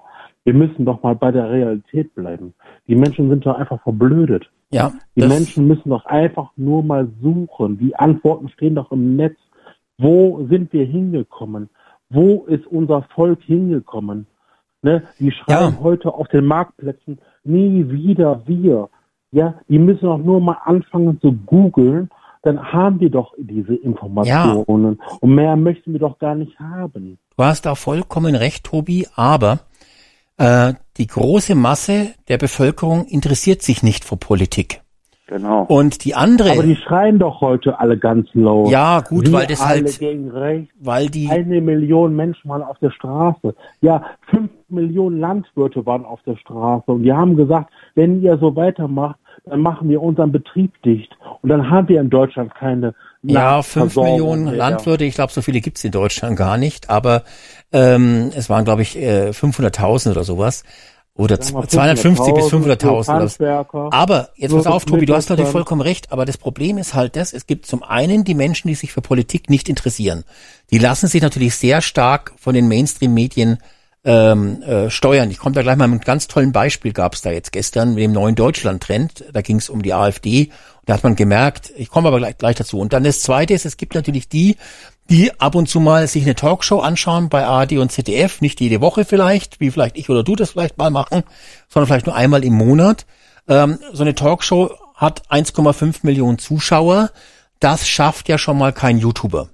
Wir 0.44 0.54
müssen 0.54 0.84
doch 0.84 1.02
mal 1.02 1.14
bei 1.14 1.30
der 1.32 1.50
Realität 1.50 2.14
bleiben. 2.14 2.54
Die 2.86 2.96
Menschen 2.96 3.28
sind 3.28 3.46
doch 3.46 3.56
einfach 3.56 3.82
verblödet. 3.82 4.50
Ja. 4.70 4.92
Die 5.16 5.26
Menschen 5.26 5.66
müssen 5.66 5.90
doch 5.90 6.06
einfach 6.06 6.50
nur 6.56 6.82
mal 6.82 7.08
suchen. 7.20 7.78
Die 7.78 7.94
Antworten 7.96 8.48
stehen 8.48 8.74
doch 8.74 8.90
im 8.92 9.16
Netz. 9.16 9.36
Wo 9.98 10.46
sind 10.48 10.72
wir 10.72 10.84
hingekommen? 10.84 11.68
Wo 12.10 12.44
ist 12.46 12.66
unser 12.66 13.02
Volk 13.14 13.40
hingekommen? 13.42 14.26
Ne? 14.82 15.04
Die 15.18 15.30
schreiben 15.30 15.76
ja. 15.76 15.80
heute 15.82 16.12
auf 16.12 16.28
den 16.28 16.44
Marktplätzen 16.44 17.18
nie 17.44 17.88
wieder 17.90 18.42
wir. 18.46 18.88
Ja, 19.32 19.54
die 19.68 19.78
müssen 19.78 20.06
doch 20.06 20.18
nur 20.18 20.40
mal 20.40 20.58
anfangen 20.64 21.20
zu 21.20 21.32
googeln, 21.32 22.10
dann 22.42 22.72
haben 22.72 23.00
wir 23.00 23.10
doch 23.10 23.32
diese 23.38 23.74
Informationen. 23.74 24.98
Ja. 24.98 25.16
Und 25.20 25.34
mehr 25.34 25.56
möchten 25.56 25.92
wir 25.92 26.00
doch 26.00 26.18
gar 26.18 26.34
nicht 26.34 26.58
haben. 26.58 27.18
Du 27.36 27.44
hast 27.44 27.66
da 27.66 27.74
vollkommen 27.74 28.34
recht, 28.34 28.64
Tobi, 28.64 29.06
aber 29.14 29.60
äh, 30.36 30.74
die 30.96 31.06
große 31.06 31.54
Masse 31.54 32.14
der 32.28 32.38
Bevölkerung 32.38 33.04
interessiert 33.04 33.62
sich 33.62 33.82
nicht 33.82 34.04
für 34.04 34.16
Politik. 34.16 34.82
Genau. 35.30 35.62
Und 35.62 36.04
die 36.04 36.16
andere. 36.16 36.50
Aber 36.50 36.64
die 36.64 36.74
schreien 36.74 37.20
doch 37.20 37.40
heute 37.40 37.78
alle 37.78 37.96
ganz 37.96 38.28
laut. 38.34 38.68
Ja, 38.68 38.98
gut, 39.00 39.26
Wir 39.26 39.32
weil 39.32 39.46
das 39.46 39.60
alle 39.60 39.84
halt. 39.84 39.98
Gegen 40.00 40.28
rechts. 40.28 40.74
Weil 40.80 41.08
die. 41.08 41.28
Eine 41.30 41.60
Million 41.60 42.16
Menschen 42.16 42.50
waren 42.50 42.62
auf 42.62 42.78
der 42.80 42.90
Straße. 42.90 43.54
Ja, 43.80 44.04
fünf 44.28 44.50
Millionen 44.68 45.20
Landwirte 45.20 45.86
waren 45.86 46.04
auf 46.04 46.20
der 46.26 46.34
Straße. 46.36 46.90
Und 46.90 47.04
die 47.04 47.12
haben 47.12 47.36
gesagt, 47.36 47.70
wenn 47.94 48.20
ihr 48.20 48.38
so 48.38 48.56
weitermacht, 48.56 49.20
dann 49.44 49.60
machen 49.60 49.88
wir 49.88 50.02
unseren 50.02 50.32
Betrieb 50.32 50.72
dicht. 50.82 51.16
Und 51.42 51.48
dann 51.48 51.70
haben 51.70 51.88
wir 51.88 52.00
in 52.00 52.10
Deutschland 52.10 52.52
keine. 52.56 52.94
Ja, 53.22 53.62
fünf 53.62 53.94
Millionen 53.94 54.46
mehr. 54.46 54.56
Landwirte. 54.56 55.04
Ich 55.04 55.14
glaube, 55.14 55.32
so 55.32 55.42
viele 55.42 55.60
gibt's 55.60 55.84
in 55.84 55.92
Deutschland 55.92 56.36
gar 56.36 56.58
nicht. 56.58 56.90
Aber 56.90 57.22
ähm, 57.72 58.30
es 58.34 58.50
waren, 58.50 58.64
glaube 58.64 58.82
ich, 58.82 58.98
äh, 58.98 59.30
500.000 59.30 60.10
oder 60.10 60.24
sowas. 60.24 60.64
Oder 61.14 61.40
250 61.40 62.34
bis 62.34 62.46
500.000. 62.46 63.92
Aber 63.92 64.30
jetzt 64.36 64.54
pass 64.54 64.66
auf, 64.66 64.84
Tobi, 64.84 65.06
du 65.06 65.14
hast 65.14 65.28
natürlich 65.28 65.50
vollkommen 65.50 65.82
recht. 65.82 66.12
Aber 66.12 66.24
das 66.24 66.38
Problem 66.38 66.78
ist 66.78 66.94
halt 66.94 67.16
das, 67.16 67.32
es 67.32 67.46
gibt 67.46 67.66
zum 67.66 67.82
einen 67.82 68.24
die 68.24 68.34
Menschen, 68.34 68.68
die 68.68 68.74
sich 68.74 68.92
für 68.92 69.02
Politik 69.02 69.50
nicht 69.50 69.68
interessieren. 69.68 70.24
Die 70.70 70.78
lassen 70.78 71.08
sich 71.08 71.20
natürlich 71.20 71.56
sehr 71.56 71.82
stark 71.82 72.32
von 72.38 72.54
den 72.54 72.68
Mainstream-Medien 72.68 73.58
ähm, 74.04 74.62
äh, 74.62 74.88
steuern. 74.88 75.30
Ich 75.30 75.38
komme 75.38 75.54
da 75.54 75.62
gleich 75.62 75.76
mal 75.76 75.88
mit 75.88 76.00
einem 76.00 76.04
ganz 76.04 76.26
tollen 76.26 76.52
Beispiel, 76.52 76.92
gab 76.92 77.14
es 77.14 77.22
da 77.22 77.30
jetzt 77.30 77.52
gestern 77.52 77.94
mit 77.94 78.02
dem 78.02 78.12
neuen 78.12 78.34
Deutschland-Trend. 78.34 79.26
Da 79.32 79.42
ging 79.42 79.56
es 79.56 79.68
um 79.68 79.82
die 79.82 79.92
AfD. 79.92 80.50
Da 80.90 80.94
hat 80.94 81.04
man 81.04 81.14
gemerkt, 81.14 81.72
ich 81.76 81.88
komme 81.88 82.08
aber 82.08 82.18
gleich, 82.18 82.36
gleich 82.36 82.56
dazu. 82.56 82.80
Und 82.80 82.92
dann 82.92 83.04
das 83.04 83.20
Zweite 83.20 83.54
ist, 83.54 83.64
es 83.64 83.76
gibt 83.76 83.94
natürlich 83.94 84.28
die, 84.28 84.56
die 85.08 85.30
ab 85.40 85.54
und 85.54 85.68
zu 85.68 85.78
mal 85.78 86.08
sich 86.08 86.24
eine 86.24 86.34
Talkshow 86.34 86.80
anschauen 86.80 87.28
bei 87.28 87.46
ARD 87.46 87.74
und 87.74 87.92
ZDF, 87.92 88.40
nicht 88.40 88.60
jede 88.60 88.80
Woche 88.80 89.04
vielleicht, 89.04 89.60
wie 89.60 89.70
vielleicht 89.70 89.96
ich 89.96 90.10
oder 90.10 90.24
du 90.24 90.34
das 90.34 90.50
vielleicht 90.50 90.78
mal 90.78 90.90
machen, 90.90 91.22
sondern 91.68 91.86
vielleicht 91.86 92.06
nur 92.06 92.16
einmal 92.16 92.42
im 92.42 92.54
Monat. 92.54 93.06
Ähm, 93.46 93.78
so 93.92 94.02
eine 94.02 94.16
Talkshow 94.16 94.72
hat 94.96 95.22
1,5 95.30 95.98
Millionen 96.02 96.38
Zuschauer. 96.38 97.12
Das 97.60 97.88
schafft 97.88 98.28
ja 98.28 98.36
schon 98.36 98.58
mal 98.58 98.72
kein 98.72 98.98
YouTuber. 98.98 99.48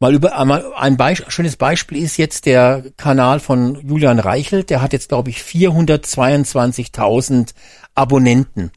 Mal 0.00 0.14
über 0.14 0.36
ein 0.36 0.96
Be 0.96 1.14
schönes 1.28 1.54
Beispiel 1.54 2.02
ist 2.02 2.16
jetzt 2.16 2.44
der 2.44 2.86
Kanal 2.96 3.38
von 3.38 3.88
Julian 3.88 4.18
Reichelt. 4.18 4.70
Der 4.70 4.82
hat 4.82 4.92
jetzt 4.92 5.10
glaube 5.10 5.30
ich 5.30 5.42
422.000 5.42 7.50
Abonnenten. 7.94 8.72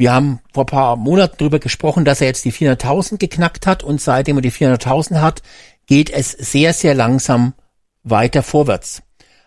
Wir 0.00 0.14
haben 0.14 0.40
vor 0.54 0.64
paar 0.64 0.96
Monaten 0.96 1.34
darüber 1.36 1.58
gesprochen, 1.58 2.06
dass 2.06 2.22
er 2.22 2.28
jetzt 2.28 2.46
die 2.46 2.52
400.000 2.54 3.18
geknackt 3.18 3.66
hat 3.66 3.82
und 3.82 4.00
seitdem 4.00 4.38
er 4.38 4.40
die 4.40 4.50
400.000 4.50 5.20
hat, 5.20 5.42
geht 5.84 6.08
es 6.08 6.30
sehr, 6.30 6.72
sehr 6.72 6.94
langsam 6.94 7.52
weiter 8.02 8.42
vorwärts. 8.42 9.02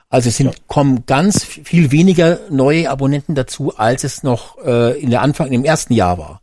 Also 0.10 0.30
es 0.30 0.38
sind, 0.38 0.54
ja. 0.54 0.54
kommen 0.68 1.08
ganz 1.08 1.44
viel 1.44 1.90
weniger 1.90 2.40
neue 2.52 2.92
Abonnenten 2.92 3.34
dazu, 3.34 3.76
als 3.76 4.04
es 4.04 4.22
noch 4.22 4.64
äh, 4.64 4.96
in 5.02 5.10
der 5.10 5.24
Anfang, 5.24 5.52
im 5.52 5.66
ersten 5.66 5.94
Jahr 5.94 6.20
war. 6.20 6.42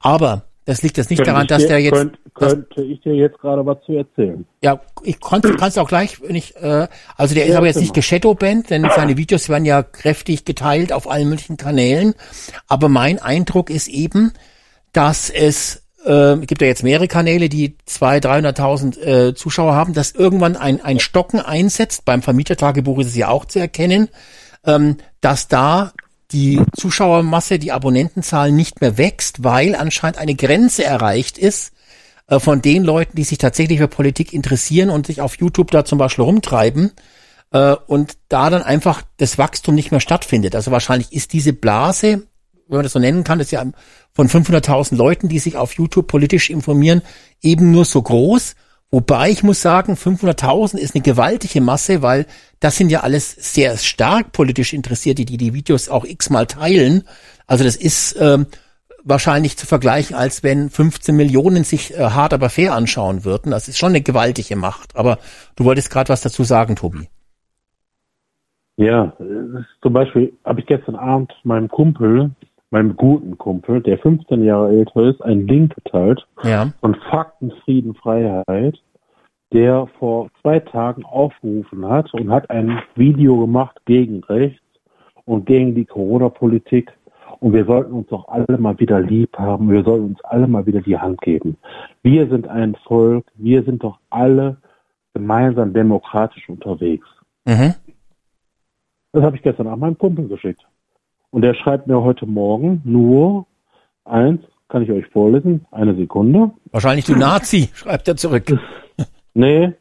Aber 0.00 0.49
das 0.64 0.82
liegt 0.82 0.98
jetzt 0.98 1.10
nicht 1.10 1.18
Könnte 1.18 1.32
daran, 1.32 1.46
dass 1.46 1.62
dir, 1.62 1.68
der 1.68 1.80
jetzt. 1.80 1.92
Könnt, 1.94 2.18
könnte 2.34 2.82
ich 2.82 3.00
dir 3.00 3.14
jetzt 3.14 3.38
gerade 3.38 3.64
was 3.64 3.78
zu 3.84 3.92
erzählen? 3.92 4.46
Ja, 4.62 4.80
ich 5.02 5.18
konnte, 5.20 5.54
kannst 5.58 5.78
auch 5.78 5.88
gleich, 5.88 6.22
wenn 6.22 6.36
ich, 6.36 6.56
äh, 6.56 6.86
also 7.16 7.34
der 7.34 7.44
ja, 7.44 7.50
ist 7.50 7.56
aber 7.56 7.66
jetzt 7.66 7.80
nicht 7.80 7.94
geshadowbanned, 7.94 8.70
denn 8.70 8.86
seine 8.94 9.16
Videos 9.16 9.48
werden 9.48 9.64
ja 9.64 9.82
kräftig 9.82 10.44
geteilt 10.44 10.92
auf 10.92 11.10
allen 11.10 11.28
möglichen 11.28 11.56
Kanälen. 11.56 12.14
Aber 12.68 12.88
mein 12.88 13.18
Eindruck 13.18 13.70
ist 13.70 13.88
eben, 13.88 14.32
dass 14.92 15.30
es 15.30 15.82
äh, 16.04 16.36
gibt 16.38 16.62
ja 16.62 16.68
jetzt 16.68 16.82
mehrere 16.82 17.08
Kanäle, 17.08 17.48
die 17.48 17.76
zwei, 17.84 18.18
300.000 18.18 19.00
äh, 19.00 19.34
Zuschauer 19.34 19.74
haben, 19.74 19.92
dass 19.92 20.12
irgendwann 20.12 20.56
ein, 20.56 20.80
ein 20.82 21.00
Stocken 21.00 21.40
einsetzt. 21.40 22.04
Beim 22.04 22.22
Vermietertagebuch 22.22 22.98
ist 23.00 23.08
es 23.08 23.16
ja 23.16 23.28
auch 23.28 23.44
zu 23.44 23.58
erkennen, 23.58 24.08
ähm, 24.64 24.96
dass 25.20 25.48
da 25.48 25.92
die 26.32 26.62
Zuschauermasse, 26.76 27.58
die 27.58 27.72
Abonnentenzahl 27.72 28.52
nicht 28.52 28.80
mehr 28.80 28.98
wächst, 28.98 29.42
weil 29.42 29.74
anscheinend 29.74 30.18
eine 30.18 30.34
Grenze 30.34 30.84
erreicht 30.84 31.38
ist 31.38 31.72
äh, 32.28 32.38
von 32.38 32.62
den 32.62 32.84
Leuten, 32.84 33.16
die 33.16 33.24
sich 33.24 33.38
tatsächlich 33.38 33.78
für 33.78 33.88
Politik 33.88 34.32
interessieren 34.32 34.90
und 34.90 35.06
sich 35.06 35.20
auf 35.20 35.36
YouTube 35.38 35.70
da 35.70 35.84
zum 35.84 35.98
Beispiel 35.98 36.24
rumtreiben 36.24 36.92
äh, 37.52 37.74
und 37.86 38.16
da 38.28 38.50
dann 38.50 38.62
einfach 38.62 39.02
das 39.16 39.38
Wachstum 39.38 39.74
nicht 39.74 39.90
mehr 39.90 40.00
stattfindet. 40.00 40.54
Also 40.54 40.70
wahrscheinlich 40.70 41.12
ist 41.12 41.32
diese 41.32 41.52
Blase, 41.52 42.22
wenn 42.68 42.76
man 42.76 42.82
das 42.84 42.92
so 42.92 42.98
nennen 42.98 43.24
kann, 43.24 43.40
ist 43.40 43.50
ja 43.50 43.64
von 44.12 44.28
500.000 44.28 44.96
Leuten, 44.96 45.28
die 45.28 45.38
sich 45.38 45.56
auf 45.56 45.74
YouTube 45.74 46.06
politisch 46.06 46.50
informieren, 46.50 47.02
eben 47.42 47.70
nur 47.70 47.84
so 47.84 48.00
groß 48.00 48.54
Wobei 48.92 49.30
ich 49.30 49.44
muss 49.44 49.62
sagen, 49.62 49.94
500.000 49.94 50.76
ist 50.78 50.96
eine 50.96 51.02
gewaltige 51.02 51.60
Masse, 51.60 52.02
weil 52.02 52.26
das 52.58 52.76
sind 52.76 52.90
ja 52.90 53.00
alles 53.00 53.30
sehr 53.30 53.76
stark 53.76 54.32
politisch 54.32 54.72
Interessierte, 54.72 55.24
die 55.24 55.36
die 55.36 55.54
Videos 55.54 55.88
auch 55.88 56.04
x-mal 56.04 56.46
teilen. 56.46 57.04
Also 57.46 57.62
das 57.62 57.76
ist 57.76 58.16
ähm, 58.20 58.46
wahrscheinlich 59.04 59.56
zu 59.56 59.66
vergleichen, 59.66 60.16
als 60.16 60.42
wenn 60.42 60.70
15 60.70 61.14
Millionen 61.14 61.62
sich 61.62 61.94
äh, 61.94 61.98
hart 61.98 62.32
aber 62.32 62.50
fair 62.50 62.74
anschauen 62.74 63.24
würden. 63.24 63.52
Das 63.52 63.68
ist 63.68 63.78
schon 63.78 63.90
eine 63.90 64.00
gewaltige 64.00 64.56
Macht. 64.56 64.96
Aber 64.96 65.18
du 65.54 65.64
wolltest 65.64 65.90
gerade 65.90 66.08
was 66.08 66.22
dazu 66.22 66.42
sagen, 66.42 66.74
Tobi. 66.74 67.08
Ja, 68.76 69.12
zum 69.82 69.92
Beispiel 69.92 70.32
habe 70.44 70.60
ich 70.60 70.66
gestern 70.66 70.96
Abend 70.96 71.32
meinem 71.44 71.68
Kumpel, 71.68 72.30
meinem 72.70 72.96
guten 72.96 73.36
Kumpel, 73.36 73.82
der 73.82 73.98
15 73.98 74.44
Jahre 74.44 74.70
älter 74.70 75.02
ist, 75.02 75.22
einen 75.22 75.46
Link 75.46 75.74
geteilt 75.74 76.26
ja. 76.44 76.72
von 76.80 76.94
Fakten, 77.10 77.50
Frieden, 77.64 77.94
Freiheit, 77.94 78.80
der 79.52 79.88
vor 79.98 80.30
zwei 80.40 80.60
Tagen 80.60 81.04
aufgerufen 81.04 81.86
hat 81.86 82.12
und 82.14 82.30
hat 82.30 82.48
ein 82.50 82.80
Video 82.94 83.40
gemacht 83.40 83.80
gegen 83.84 84.22
rechts 84.24 84.62
und 85.24 85.46
gegen 85.46 85.74
die 85.74 85.84
Corona-Politik. 85.84 86.92
Und 87.40 87.54
wir 87.54 87.64
sollten 87.64 87.92
uns 87.92 88.08
doch 88.08 88.28
alle 88.28 88.58
mal 88.58 88.78
wieder 88.78 89.00
lieb 89.00 89.36
haben. 89.38 89.70
Wir 89.70 89.82
sollten 89.82 90.06
uns 90.06 90.24
alle 90.24 90.46
mal 90.46 90.66
wieder 90.66 90.82
die 90.82 90.98
Hand 90.98 91.20
geben. 91.22 91.56
Wir 92.02 92.28
sind 92.28 92.46
ein 92.46 92.76
Volk. 92.84 93.24
Wir 93.34 93.64
sind 93.64 93.82
doch 93.82 93.98
alle 94.10 94.58
gemeinsam 95.14 95.72
demokratisch 95.72 96.48
unterwegs. 96.48 97.06
Mhm. 97.46 97.74
Das 99.12 99.22
habe 99.24 99.36
ich 99.36 99.42
gestern 99.42 99.66
Abend 99.66 99.80
meinem 99.80 99.98
Kumpel 99.98 100.28
geschickt. 100.28 100.64
Und 101.30 101.44
er 101.44 101.54
schreibt 101.54 101.86
mir 101.86 102.02
heute 102.02 102.26
Morgen 102.26 102.82
nur 102.84 103.46
eins, 104.04 104.40
kann 104.68 104.82
ich 104.82 104.90
euch 104.90 105.06
vorlesen, 105.06 105.66
eine 105.70 105.94
Sekunde. 105.94 106.50
Wahrscheinlich 106.70 107.04
du 107.04 107.16
Nazi, 107.16 107.68
schreibt 107.74 108.08
er 108.08 108.16
zurück. 108.16 108.52
nee, 109.34 109.72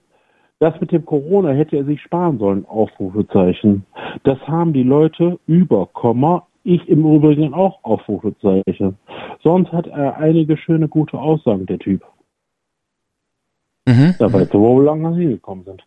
das 0.59 0.79
mit 0.81 0.91
dem 0.91 1.05
Corona 1.05 1.51
hätte 1.51 1.77
er 1.77 1.85
sich 1.85 2.01
sparen 2.01 2.37
sollen, 2.37 2.65
Aufrufezeichen. 2.65 3.85
Das 4.23 4.39
haben 4.47 4.73
die 4.73 4.83
Leute 4.83 5.39
über, 5.47 5.87
Komma, 5.87 6.47
ich 6.63 6.87
im 6.89 7.05
Übrigen 7.05 7.53
auch 7.53 7.83
Aufrufezeichen. 7.83 8.97
Sonst 9.41 9.71
hat 9.71 9.87
er 9.87 10.17
einige 10.17 10.57
schöne, 10.57 10.87
gute 10.87 11.17
Aussagen, 11.17 11.65
der 11.65 11.79
Typ. 11.79 12.03
Mhm. 13.87 14.15
Da 14.19 14.31
weißt 14.31 14.53
du, 14.53 14.59
wo 14.59 14.81
lange 14.81 15.15
sie 15.15 15.25
gekommen 15.25 15.63
sind. 15.63 15.83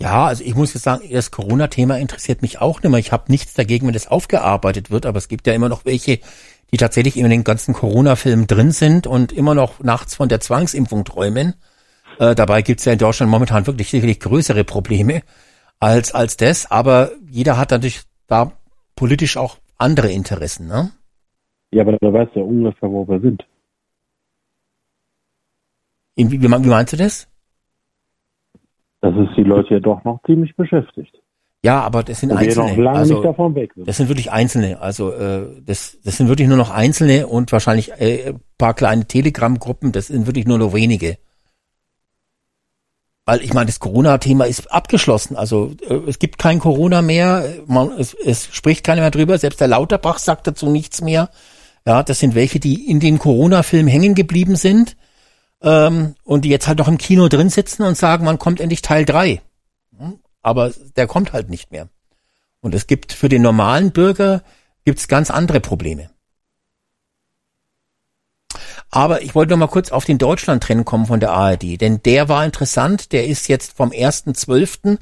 Ja, 0.00 0.26
also 0.26 0.42
ich 0.42 0.54
muss 0.54 0.74
jetzt 0.74 0.82
sagen, 0.82 1.08
das 1.10 1.30
Corona-Thema 1.30 1.98
interessiert 1.98 2.42
mich 2.42 2.60
auch 2.60 2.82
nicht 2.82 2.90
mehr. 2.90 2.98
Ich 2.98 3.12
habe 3.12 3.30
nichts 3.30 3.54
dagegen, 3.54 3.86
wenn 3.86 3.94
das 3.94 4.08
aufgearbeitet 4.08 4.90
wird, 4.90 5.06
aber 5.06 5.18
es 5.18 5.28
gibt 5.28 5.46
ja 5.46 5.54
immer 5.54 5.68
noch 5.68 5.84
welche, 5.84 6.18
die 6.72 6.76
tatsächlich 6.76 7.16
in 7.16 7.30
den 7.30 7.44
ganzen 7.44 7.74
Corona-Filmen 7.74 8.46
drin 8.46 8.72
sind 8.72 9.06
und 9.06 9.32
immer 9.32 9.54
noch 9.54 9.80
nachts 9.80 10.16
von 10.16 10.28
der 10.28 10.40
Zwangsimpfung 10.40 11.04
träumen. 11.04 11.54
Äh, 12.18 12.34
dabei 12.34 12.62
gibt's 12.62 12.84
ja 12.84 12.92
in 12.92 12.98
Deutschland 12.98 13.30
momentan 13.30 13.66
wirklich 13.66 13.90
sicherlich 13.90 14.18
größere 14.18 14.64
Probleme 14.64 15.22
als, 15.78 16.12
als 16.12 16.36
das, 16.36 16.70
aber 16.70 17.12
jeder 17.30 17.56
hat 17.56 17.70
natürlich 17.70 18.02
da 18.26 18.52
politisch 18.96 19.36
auch 19.36 19.58
andere 19.78 20.10
Interessen, 20.10 20.66
ne? 20.66 20.90
Ja, 21.72 21.82
aber 21.82 21.96
da 22.00 22.12
weißt 22.12 22.34
du 22.34 22.40
ja 22.40 22.46
ungefähr, 22.46 22.88
wo 22.88 23.06
wir 23.06 23.20
sind. 23.20 23.44
Wie, 26.16 26.30
wie, 26.30 26.42
wie 26.42 26.48
meinst 26.48 26.92
du 26.92 26.96
das? 26.96 27.28
Das 29.04 29.14
ist 29.16 29.36
die 29.36 29.42
Leute 29.42 29.74
ja 29.74 29.80
doch 29.80 30.02
noch 30.04 30.22
ziemlich 30.24 30.56
beschäftigt. 30.56 31.14
Ja, 31.62 31.82
aber 31.82 32.02
das 32.02 32.20
sind 32.20 32.32
Und 32.32 32.40
wir 32.40 32.46
Einzelne. 32.46 32.70
noch 32.70 32.76
lange 32.78 32.98
also, 33.00 33.14
nicht 33.14 33.24
davon 33.26 33.54
weg 33.54 33.74
sind. 33.74 33.86
Das 33.86 33.98
sind 33.98 34.08
wirklich 34.08 34.32
Einzelne. 34.32 34.80
Also 34.80 35.12
äh, 35.12 35.42
das, 35.62 35.98
das 36.02 36.16
sind 36.16 36.28
wirklich 36.28 36.48
nur 36.48 36.56
noch 36.56 36.70
Einzelne 36.70 37.26
und 37.26 37.52
wahrscheinlich 37.52 37.92
äh, 38.00 38.30
ein 38.30 38.40
paar 38.56 38.72
kleine 38.72 39.04
Telegram-Gruppen. 39.04 39.92
Das 39.92 40.06
sind 40.06 40.26
wirklich 40.26 40.46
nur 40.46 40.56
noch 40.56 40.72
wenige. 40.72 41.18
Weil 43.26 43.42
ich 43.42 43.52
meine, 43.52 43.66
das 43.66 43.78
Corona-Thema 43.78 44.46
ist 44.46 44.72
abgeschlossen. 44.72 45.36
Also 45.36 45.72
äh, 45.86 45.96
es 46.08 46.18
gibt 46.18 46.38
kein 46.38 46.58
Corona 46.58 47.02
mehr. 47.02 47.44
Man, 47.66 47.90
es, 47.98 48.14
es 48.14 48.48
spricht 48.52 48.86
keiner 48.86 49.02
mehr 49.02 49.10
drüber. 49.10 49.36
Selbst 49.36 49.60
der 49.60 49.68
Lauterbach 49.68 50.16
sagt 50.16 50.46
dazu 50.46 50.70
nichts 50.70 51.02
mehr. 51.02 51.28
Ja, 51.86 52.02
das 52.02 52.20
sind 52.20 52.34
welche, 52.34 52.58
die 52.58 52.90
in 52.90 53.00
den 53.00 53.18
Corona-Film 53.18 53.86
hängen 53.86 54.14
geblieben 54.14 54.56
sind 54.56 54.96
ähm, 55.64 56.14
und 56.22 56.44
die 56.44 56.50
jetzt 56.50 56.68
halt 56.68 56.78
noch 56.78 56.88
im 56.88 56.98
Kino 56.98 57.28
drin 57.28 57.48
sitzen 57.48 57.82
und 57.82 57.96
sagen, 57.96 58.24
man 58.24 58.38
kommt 58.38 58.60
endlich 58.60 58.82
Teil 58.82 59.04
drei. 59.04 59.40
Hm? 59.96 60.18
Aber 60.42 60.70
der 60.96 61.06
kommt 61.06 61.32
halt 61.32 61.50
nicht 61.50 61.72
mehr. 61.72 61.88
Und 62.60 62.74
es 62.74 62.86
gibt 62.86 63.12
für 63.12 63.28
den 63.28 63.42
normalen 63.42 63.90
Bürger 63.90 64.42
gibt's 64.84 65.08
ganz 65.08 65.30
andere 65.30 65.60
Probleme. 65.60 66.10
Aber 68.90 69.22
ich 69.22 69.34
wollte 69.34 69.50
noch 69.50 69.58
mal 69.58 69.66
kurz 69.66 69.90
auf 69.90 70.04
den 70.04 70.18
Deutschland-Trend 70.18 70.84
kommen 70.84 71.06
von 71.06 71.18
der 71.18 71.32
ARD, 71.32 71.80
denn 71.80 72.00
der 72.04 72.28
war 72.28 72.44
interessant. 72.44 73.12
Der 73.12 73.26
ist 73.26 73.48
jetzt 73.48 73.76
vom 73.76 73.90
1.12. 73.90 74.98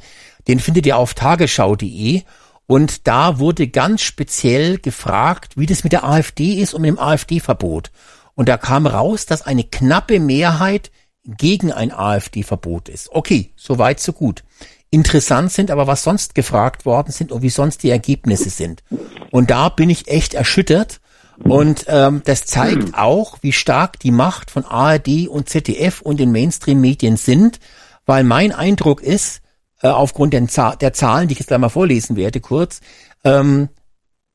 Den 0.49 0.61
findet 0.61 0.87
ihr 0.87 0.97
auf 0.97 1.13
tagesschau.de. 1.15 2.23
Und 2.67 3.07
da 3.07 3.39
wurde 3.39 3.69
ganz 3.69 4.03
speziell 4.03 4.79
gefragt, 4.79 5.59
wie 5.59 5.67
das 5.67 5.85
mit 5.85 5.93
der 5.93 6.05
AfD 6.05 6.55
ist 6.55 6.73
und 6.73 6.83
mit 6.83 6.89
dem 6.89 6.99
AfD-Verbot. 6.99 7.91
Und 8.35 8.49
da 8.49 8.57
kam 8.57 8.87
raus, 8.87 9.27
dass 9.27 9.43
eine 9.43 9.65
knappe 9.65 10.21
Mehrheit 10.21 10.91
gegen 11.25 11.73
ein 11.73 11.93
AfD-Verbot 11.93 12.89
ist. 12.89 13.11
Okay, 13.13 13.53
so 13.57 13.79
weit, 13.79 14.01
so 14.01 14.13
gut. 14.13 14.43
Interessant 14.91 15.53
sind 15.53 15.71
aber, 15.71 15.87
was 15.87 16.03
sonst 16.03 16.35
gefragt 16.35 16.85
worden 16.85 17.13
sind 17.13 17.33
und 17.33 17.43
wie 17.43 17.51
sonst 17.51 17.83
die 17.83 17.91
Ergebnisse 17.91 18.51
sind. 18.51 18.83
Und 19.31 19.51
da 19.51 19.69
bin 19.69 19.89
ich 19.89 20.09
echt 20.09 20.35
erschüttert. 20.35 21.01
Und 21.39 21.87
ähm, 21.89 22.23
das 22.25 22.45
zeigt 22.45 22.95
auch, 22.95 23.39
wie 23.41 23.53
stark 23.53 23.99
die 24.01 24.11
Macht 24.11 24.51
von 24.51 24.65
ARD 24.65 25.29
und 25.29 25.49
ZDF 25.49 26.03
und 26.03 26.21
den 26.21 26.31
Mainstream-Medien 26.31 27.17
sind, 27.17 27.59
weil 28.05 28.23
mein 28.23 28.53
Eindruck 28.53 29.03
ist, 29.03 29.41
äh, 29.81 29.89
aufgrund 29.89 30.35
der, 30.35 30.77
der, 30.77 30.93
Zahlen, 30.93 31.29
die 31.29 31.33
ich 31.33 31.39
jetzt 31.39 31.49
gleich 31.49 31.59
mal 31.59 31.69
vorlesen 31.69 32.17
werde, 32.17 32.41
kurz, 32.41 32.81
ähm, 33.25 33.71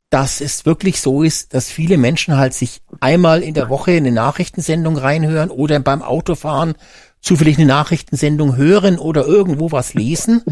dass 0.09 0.39
es 0.39 0.65
wirklich 0.65 1.01
so 1.01 1.21
ist, 1.21 1.53
dass 1.53 1.69
viele 1.69 1.97
Menschen 1.97 2.37
halt 2.37 2.53
sich 2.53 2.81
einmal 3.01 3.43
in 3.43 3.53
der 3.53 3.69
Woche 3.69 3.91
eine 3.91 4.11
Nachrichtensendung 4.11 4.97
reinhören 4.97 5.49
oder 5.49 5.79
beim 5.79 6.01
Autofahren 6.01 6.75
zufällig 7.19 7.57
eine 7.57 7.65
Nachrichtensendung 7.65 8.55
hören 8.55 8.99
oder 8.99 9.25
irgendwo 9.25 9.71
was 9.71 9.93
lesen. 9.93 10.43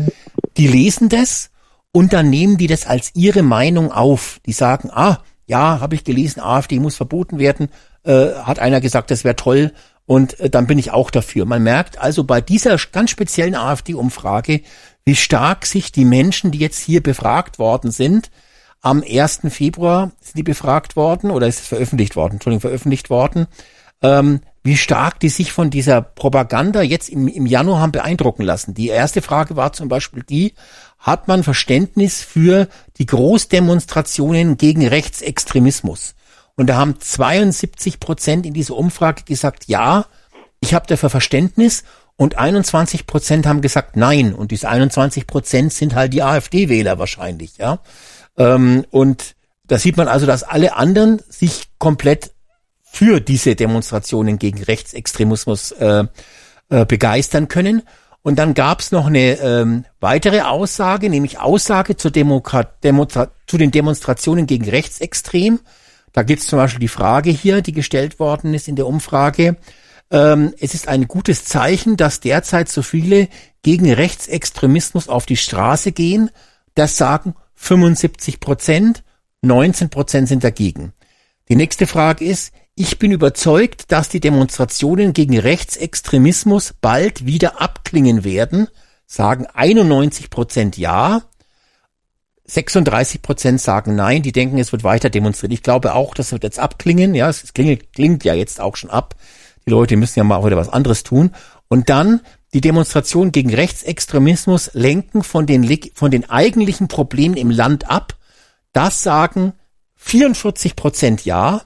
Die 0.57 0.67
lesen 0.67 1.09
das 1.09 1.51
und 1.91 2.11
dann 2.11 2.29
nehmen 2.29 2.57
die 2.57 2.67
das 2.67 2.85
als 2.85 3.11
ihre 3.15 3.43
Meinung 3.43 3.91
auf. 3.91 4.41
Die 4.45 4.51
sagen, 4.51 4.89
ah, 4.91 5.19
ja, 5.45 5.79
habe 5.79 5.95
ich 5.95 6.03
gelesen, 6.03 6.41
AfD 6.41 6.79
muss 6.79 6.97
verboten 6.97 7.39
werden, 7.39 7.69
äh, 8.03 8.33
hat 8.33 8.59
einer 8.59 8.81
gesagt, 8.81 9.11
das 9.11 9.23
wäre 9.23 9.35
toll 9.35 9.71
und 10.05 10.39
äh, 10.39 10.49
dann 10.49 10.67
bin 10.67 10.79
ich 10.79 10.91
auch 10.91 11.11
dafür. 11.11 11.45
Man 11.45 11.63
merkt 11.63 11.97
also 11.97 12.23
bei 12.23 12.41
dieser 12.41 12.77
ganz 12.91 13.11
speziellen 13.11 13.55
AfD-Umfrage, 13.55 14.61
wie 15.05 15.15
stark 15.15 15.65
sich 15.65 15.91
die 15.91 16.05
Menschen, 16.05 16.51
die 16.51 16.59
jetzt 16.59 16.79
hier 16.79 17.01
befragt 17.01 17.59
worden 17.59 17.91
sind, 17.91 18.31
am 18.85 19.03
1. 19.03 19.41
Februar 19.49 20.11
sind 20.21 20.37
die 20.37 20.43
befragt 20.43 20.95
worden 20.95 21.31
oder 21.31 21.47
ist 21.47 21.61
es 21.61 21.67
veröffentlicht 21.67 22.15
worden, 22.15 22.33
Entschuldigung, 22.33 22.61
veröffentlicht 22.61 23.09
worden, 23.09 23.47
ähm, 24.03 24.41
wie 24.61 24.77
stark 24.77 25.19
die 25.19 25.29
sich 25.29 25.51
von 25.51 25.71
dieser 25.71 26.03
Propaganda 26.03 26.83
jetzt 26.83 27.09
im, 27.09 27.27
im 27.27 27.47
Januar 27.47 27.79
haben 27.79 27.91
beeindrucken 27.91 28.43
lassen. 28.43 28.75
Die 28.75 28.89
erste 28.89 29.23
Frage 29.23 29.55
war 29.55 29.73
zum 29.73 29.89
Beispiel 29.89 30.21
die, 30.21 30.53
hat 30.99 31.27
man 31.27 31.41
Verständnis 31.43 32.21
für 32.21 32.67
die 32.97 33.07
Großdemonstrationen 33.07 34.55
gegen 34.57 34.87
Rechtsextremismus? 34.87 36.13
Und 36.55 36.67
da 36.67 36.75
haben 36.75 36.99
72 36.99 37.99
Prozent 37.99 38.45
in 38.45 38.53
dieser 38.53 38.75
Umfrage 38.75 39.23
gesagt, 39.23 39.65
ja, 39.65 40.05
ich 40.59 40.75
habe 40.75 40.85
dafür 40.85 41.09
Verständnis. 41.09 41.83
Und 42.17 42.37
21 42.37 43.07
Prozent 43.07 43.47
haben 43.47 43.61
gesagt, 43.61 43.97
nein. 43.97 44.35
Und 44.35 44.51
diese 44.51 44.69
21 44.69 45.25
Prozent 45.25 45.73
sind 45.73 45.95
halt 45.95 46.13
die 46.13 46.21
AfD-Wähler 46.21 46.99
wahrscheinlich, 46.99 47.57
ja. 47.57 47.79
Ähm, 48.37 48.85
und 48.91 49.35
da 49.67 49.77
sieht 49.77 49.97
man 49.97 50.07
also, 50.07 50.25
dass 50.25 50.43
alle 50.43 50.75
anderen 50.75 51.21
sich 51.29 51.69
komplett 51.79 52.31
für 52.83 53.19
diese 53.19 53.55
Demonstrationen 53.55 54.39
gegen 54.39 54.63
Rechtsextremismus 54.63 55.71
äh, 55.71 56.05
äh, 56.69 56.85
begeistern 56.85 57.47
können. 57.47 57.81
Und 58.21 58.39
dann 58.39 58.53
gab 58.53 58.79
es 58.79 58.91
noch 58.91 59.07
eine 59.07 59.37
ähm, 59.39 59.85
weitere 59.99 60.41
Aussage, 60.41 61.09
nämlich 61.09 61.39
Aussage 61.39 61.95
zur 61.95 62.11
Demokrat 62.11 62.83
Demonstra 62.83 63.29
zu 63.45 63.57
den 63.57 63.71
Demonstrationen 63.71 64.47
gegen 64.47 64.67
Rechtsextrem. 64.67 65.59
Da 66.11 66.23
gibt 66.23 66.41
es 66.41 66.47
zum 66.47 66.57
Beispiel 66.57 66.79
die 66.79 66.87
Frage 66.87 67.29
hier, 67.29 67.61
die 67.61 67.73
gestellt 67.73 68.19
worden 68.19 68.53
ist 68.53 68.67
in 68.67 68.75
der 68.75 68.87
Umfrage. 68.87 69.57
Ähm, 70.09 70.53
es 70.59 70.73
ist 70.73 70.87
ein 70.87 71.07
gutes 71.07 71.45
Zeichen, 71.45 71.97
dass 71.97 72.19
derzeit 72.19 72.69
so 72.69 72.81
viele 72.81 73.27
gegen 73.61 73.91
Rechtsextremismus 73.91 75.09
auf 75.09 75.25
die 75.25 75.37
Straße 75.37 75.91
gehen. 75.91 76.31
Das 76.73 76.97
sagen 76.97 77.35
75 77.55 78.39
Prozent, 78.39 79.03
19 79.41 79.89
Prozent 79.89 80.27
sind 80.27 80.43
dagegen. 80.43 80.93
Die 81.49 81.55
nächste 81.55 81.87
Frage 81.87 82.25
ist, 82.25 82.53
ich 82.75 82.99
bin 82.99 83.11
überzeugt, 83.11 83.91
dass 83.91 84.09
die 84.09 84.19
Demonstrationen 84.19 85.13
gegen 85.13 85.39
Rechtsextremismus 85.39 86.73
bald 86.81 87.25
wieder 87.25 87.61
abklingen 87.61 88.23
werden, 88.23 88.67
sagen 89.05 89.45
91 89.45 90.29
Prozent 90.29 90.77
ja, 90.77 91.21
36 92.47 93.21
Prozent 93.21 93.61
sagen 93.61 93.95
nein, 93.95 94.21
die 94.21 94.31
denken, 94.31 94.59
es 94.59 94.71
wird 94.71 94.83
weiter 94.83 95.09
demonstriert. 95.09 95.53
Ich 95.53 95.63
glaube 95.63 95.95
auch, 95.95 96.13
das 96.13 96.31
wird 96.31 96.43
jetzt 96.43 96.59
abklingen, 96.59 97.15
ja, 97.15 97.29
es 97.29 97.53
klingt, 97.53 97.93
klingt 97.93 98.23
ja 98.23 98.33
jetzt 98.33 98.61
auch 98.61 98.75
schon 98.75 98.89
ab. 98.89 99.15
Die 99.65 99.71
Leute 99.71 99.95
müssen 99.97 100.19
ja 100.19 100.23
mal 100.23 100.43
wieder 100.45 100.57
was 100.57 100.69
anderes 100.69 101.03
tun. 101.03 101.31
Und 101.67 101.89
dann 101.89 102.21
die 102.55 102.61
Demonstration 102.61 103.33
gegen 103.33 103.53
Rechtsextremismus 103.53 104.71
lenken 104.73 105.23
von 105.23 105.45
den, 105.45 105.77
von 105.93 106.09
den 106.09 106.29
eigentlichen 106.29 106.87
Problemen 106.87 107.35
im 107.35 107.51
Land 107.51 107.91
ab. 107.91 108.15
Das 108.71 109.03
sagen 109.03 109.51
44 109.97 110.77
Prozent 110.77 111.25
ja 111.25 111.63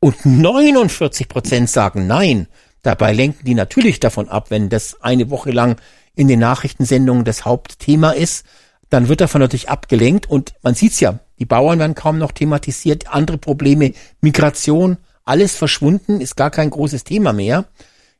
und 0.00 0.24
49 0.24 1.28
Prozent 1.28 1.68
sagen 1.68 2.06
nein. 2.06 2.46
Dabei 2.80 3.12
lenken 3.12 3.44
die 3.44 3.54
natürlich 3.54 4.00
davon 4.00 4.30
ab, 4.30 4.46
wenn 4.48 4.70
das 4.70 5.02
eine 5.02 5.28
Woche 5.28 5.50
lang 5.50 5.78
in 6.14 6.26
den 6.26 6.40
Nachrichtensendungen 6.40 7.26
das 7.26 7.44
Hauptthema 7.44 8.12
ist, 8.12 8.46
dann 8.88 9.08
wird 9.08 9.20
davon 9.20 9.42
natürlich 9.42 9.68
abgelenkt 9.68 10.24
und 10.30 10.54
man 10.62 10.74
sieht's 10.74 11.00
ja, 11.00 11.18
die 11.38 11.44
Bauern 11.44 11.78
werden 11.78 11.94
kaum 11.94 12.16
noch 12.16 12.32
thematisiert, 12.32 13.12
andere 13.12 13.36
Probleme, 13.36 13.92
Migration, 14.22 14.96
alles 15.26 15.54
verschwunden, 15.54 16.22
ist 16.22 16.34
gar 16.34 16.50
kein 16.50 16.70
großes 16.70 17.04
Thema 17.04 17.34
mehr. 17.34 17.66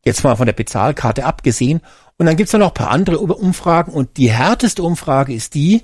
Jetzt 0.04 0.24
mal 0.24 0.36
von 0.36 0.46
der 0.46 0.52
Bezahlkarte 0.52 1.24
abgesehen. 1.24 1.80
Und 2.16 2.26
dann 2.26 2.36
gibt's 2.36 2.52
noch 2.52 2.68
ein 2.68 2.74
paar 2.74 2.90
andere 2.90 3.18
Umfragen 3.18 3.92
und 3.92 4.16
die 4.16 4.30
härteste 4.30 4.82
Umfrage 4.82 5.32
ist 5.32 5.54
die, 5.54 5.82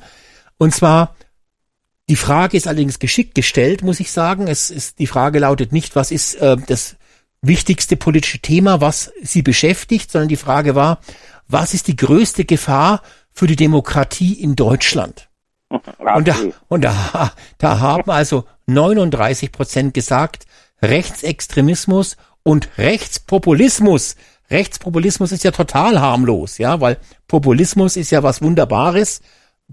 und 0.59 0.75
zwar, 0.75 1.17
die 2.09 2.17
Frage 2.17 2.57
ist 2.57 2.67
allerdings 2.67 2.99
geschickt 2.99 3.35
gestellt, 3.35 3.83
muss 3.83 4.01
ich 4.01 4.13
sagen. 4.13 4.47
Es 4.47 4.71
ist, 4.71 4.99
die 4.99 5.07
Frage 5.07 5.39
lautet 5.39 5.73
nicht, 5.73 5.97
was 5.97 6.11
ist 6.11 6.37
äh, 6.37 6.57
das 6.67 6.97
wichtigste 7.43 7.97
politische 7.97 8.39
Thema, 8.39 8.81
was 8.81 9.13
sie 9.23 9.43
beschäftigt, 9.43 10.11
sondern 10.11 10.29
die 10.29 10.37
Frage 10.37 10.75
war, 10.75 11.01
was 11.49 11.75
ist 11.75 11.89
die 11.89 11.97
größte 11.97 12.45
Gefahr 12.45 13.03
für 13.33 13.47
die 13.47 13.57
Demokratie 13.57 14.35
in 14.35 14.57
Deutschland? 14.57 15.29
Und 15.69 16.29
da, 16.29 16.37
und 16.69 16.83
da, 16.83 17.33
da 17.59 17.81
haben 17.81 18.09
also 18.09 18.45
39 18.67 19.51
Prozent 19.51 19.95
gesagt, 19.95 20.47
Rechtsextremismus 20.81 22.17
und 22.47 22.79
Rechtspopulismus 22.79 24.17
Rechtspopulismus 24.51 25.33
ist 25.33 25.45
ja 25.45 25.51
total 25.51 26.01
harmlos, 26.01 26.59
ja, 26.59 26.81
weil 26.81 26.99
Populismus 27.27 27.97
ist 27.97 28.11
ja 28.11 28.23
was 28.23 28.43
Wunderbares. 28.43 29.21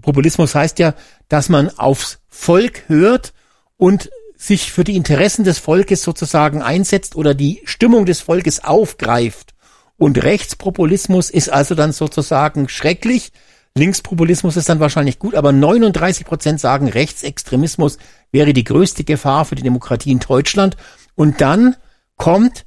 Populismus 0.00 0.54
heißt 0.54 0.80
ja, 0.80 0.94
dass 1.28 1.48
man 1.48 1.70
aufs 1.78 2.18
Volk 2.28 2.88
hört 2.88 3.32
und 3.76 4.10
sich 4.36 4.72
für 4.72 4.82
die 4.82 4.96
Interessen 4.96 5.44
des 5.44 5.60
Volkes 5.60 6.02
sozusagen 6.02 6.62
einsetzt 6.62 7.14
oder 7.14 7.34
die 7.34 7.62
Stimmung 7.64 8.04
des 8.04 8.20
Volkes 8.20 8.64
aufgreift. 8.64 9.54
Und 9.96 10.22
Rechtspopulismus 10.24 11.30
ist 11.30 11.50
also 11.50 11.76
dann 11.76 11.92
sozusagen 11.92 12.68
schrecklich, 12.68 13.30
Linkspopulismus 13.76 14.56
ist 14.56 14.68
dann 14.68 14.80
wahrscheinlich 14.80 15.18
gut, 15.18 15.34
aber 15.34 15.50
39 15.50 16.26
Prozent 16.26 16.60
sagen, 16.60 16.88
Rechtsextremismus 16.88 17.98
wäre 18.30 18.52
die 18.52 18.62
größte 18.62 19.02
Gefahr 19.02 19.44
für 19.44 19.56
die 19.56 19.64
Demokratie 19.64 20.12
in 20.12 20.20
Deutschland. 20.20 20.76
Und 21.16 21.40
dann 21.40 21.74
kommt 22.16 22.64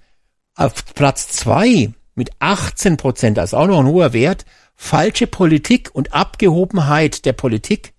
auf 0.55 0.73
Platz 0.93 1.29
zwei 1.29 1.91
mit 2.15 2.31
18 2.39 2.97
Prozent, 2.97 3.37
ist 3.37 3.53
auch 3.53 3.67
noch 3.67 3.79
ein 3.79 3.87
hoher 3.87 4.13
Wert, 4.13 4.45
falsche 4.75 5.27
Politik 5.27 5.89
und 5.93 6.13
Abgehobenheit 6.13 7.25
der 7.25 7.33
Politik 7.33 7.93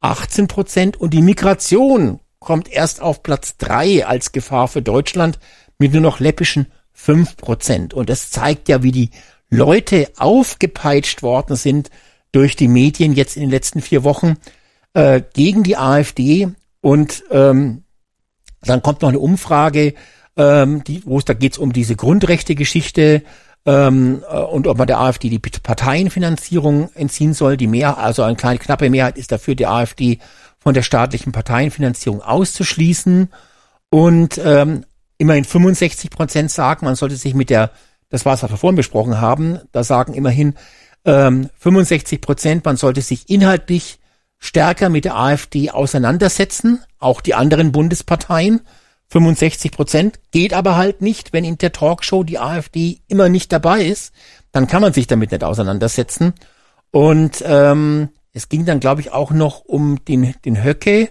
18 0.00 0.48
Prozent 0.48 0.96
und 0.96 1.12
die 1.12 1.22
Migration 1.22 2.20
kommt 2.38 2.70
erst 2.70 3.02
auf 3.02 3.22
Platz 3.22 3.56
drei 3.56 4.06
als 4.06 4.32
Gefahr 4.32 4.68
für 4.68 4.82
Deutschland 4.82 5.38
mit 5.78 5.92
nur 5.92 6.02
noch 6.02 6.20
läppischen 6.20 6.66
5 6.92 7.36
Prozent. 7.36 7.94
Und 7.94 8.08
das 8.08 8.30
zeigt 8.30 8.68
ja, 8.68 8.82
wie 8.82 8.92
die 8.92 9.10
Leute 9.50 10.10
aufgepeitscht 10.16 11.22
worden 11.22 11.56
sind 11.56 11.90
durch 12.32 12.56
die 12.56 12.68
Medien 12.68 13.12
jetzt 13.12 13.36
in 13.36 13.42
den 13.42 13.50
letzten 13.50 13.80
vier 13.80 14.04
Wochen 14.04 14.36
äh, 14.94 15.22
gegen 15.32 15.62
die 15.62 15.76
AfD. 15.76 16.48
Und 16.80 17.24
ähm, 17.30 17.84
dann 18.62 18.82
kommt 18.82 19.02
noch 19.02 19.08
eine 19.08 19.20
Umfrage, 19.20 19.94
ähm, 20.38 20.84
die, 20.84 21.02
wo 21.04 21.18
es 21.18 21.24
da 21.24 21.34
geht 21.34 21.58
um 21.58 21.72
diese 21.72 21.96
Grundrechte-Geschichte 21.96 23.22
ähm, 23.66 24.22
äh, 24.30 24.38
und 24.38 24.66
ob 24.66 24.78
man 24.78 24.86
der 24.86 25.00
AfD 25.00 25.28
die 25.28 25.40
Parteienfinanzierung 25.40 26.90
entziehen 26.94 27.34
soll. 27.34 27.56
Die 27.56 27.66
Mehr, 27.66 27.98
also 27.98 28.22
eine 28.22 28.36
kleine 28.36 28.58
knappe 28.58 28.88
Mehrheit 28.88 29.18
ist 29.18 29.32
dafür, 29.32 29.56
die 29.56 29.66
AfD 29.66 30.20
von 30.58 30.74
der 30.74 30.82
staatlichen 30.82 31.32
Parteienfinanzierung 31.32 32.22
auszuschließen. 32.22 33.30
Und 33.90 34.40
ähm, 34.42 34.84
immerhin 35.18 35.44
65 35.44 36.10
Prozent 36.10 36.50
sagen, 36.50 36.86
man 36.86 36.94
sollte 36.94 37.16
sich 37.16 37.34
mit 37.34 37.50
der, 37.50 37.72
das 38.08 38.24
war 38.24 38.34
es, 38.34 38.42
was 38.42 38.50
wir 38.50 38.56
vorhin 38.56 38.76
besprochen 38.76 39.20
haben, 39.20 39.58
da 39.72 39.82
sagen 39.82 40.14
immerhin 40.14 40.54
ähm, 41.04 41.50
65 41.58 42.20
Prozent, 42.20 42.64
man 42.64 42.76
sollte 42.76 43.00
sich 43.00 43.28
inhaltlich 43.28 43.98
stärker 44.38 44.88
mit 44.88 45.04
der 45.04 45.16
AfD 45.16 45.70
auseinandersetzen, 45.70 46.80
auch 46.98 47.20
die 47.20 47.34
anderen 47.34 47.72
Bundesparteien. 47.72 48.60
65 49.08 49.72
Prozent 49.72 50.20
geht 50.30 50.52
aber 50.52 50.76
halt 50.76 51.00
nicht, 51.00 51.32
wenn 51.32 51.44
in 51.44 51.58
der 51.58 51.72
Talkshow 51.72 52.24
die 52.24 52.38
AfD 52.38 53.00
immer 53.08 53.28
nicht 53.28 53.52
dabei 53.52 53.82
ist, 53.82 54.12
dann 54.52 54.66
kann 54.66 54.82
man 54.82 54.92
sich 54.92 55.06
damit 55.06 55.32
nicht 55.32 55.44
auseinandersetzen. 55.44 56.34
Und 56.90 57.42
ähm, 57.46 58.10
es 58.32 58.48
ging 58.48 58.64
dann, 58.64 58.80
glaube 58.80 59.00
ich, 59.00 59.12
auch 59.12 59.30
noch 59.30 59.60
um 59.64 60.04
den, 60.04 60.34
den 60.44 60.62
Höcke 60.62 61.10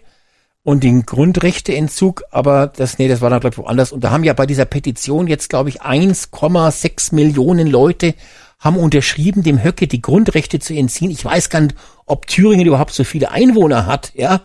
und 0.64 0.84
den 0.84 1.06
Grundrechteentzug, 1.06 2.24
aber 2.30 2.67
das, 2.67 3.00
nee, 3.00 3.08
das 3.08 3.22
war 3.22 3.30
dann, 3.30 3.40
glaube 3.40 3.53
ich, 3.53 3.58
woanders. 3.58 3.92
Und 3.92 4.03
da 4.03 4.11
haben 4.11 4.24
ja 4.24 4.34
bei 4.34 4.45
dieser 4.45 4.66
Petition 4.66 5.27
jetzt, 5.27 5.50
glaube 5.50 5.69
ich, 5.69 5.82
1,6 5.82 7.16
Millionen 7.16 7.67
Leute 7.67 8.16
haben 8.59 8.77
unterschrieben, 8.77 9.43
dem 9.43 9.64
Höcke 9.64 9.88
die 9.88 10.01
Grundrechte 10.01 10.59
zu 10.59 10.74
entziehen. 10.74 11.11
Ich 11.11 11.24
weiß 11.24 11.50
gar 11.50 11.61
nicht, 11.61 11.76
ob 12.06 12.27
Thüringen 12.27 12.66
überhaupt 12.66 12.93
so 12.93 13.03
viele 13.03 13.32
Einwohner 13.32 13.85
hat, 13.85 14.11
ja. 14.16 14.42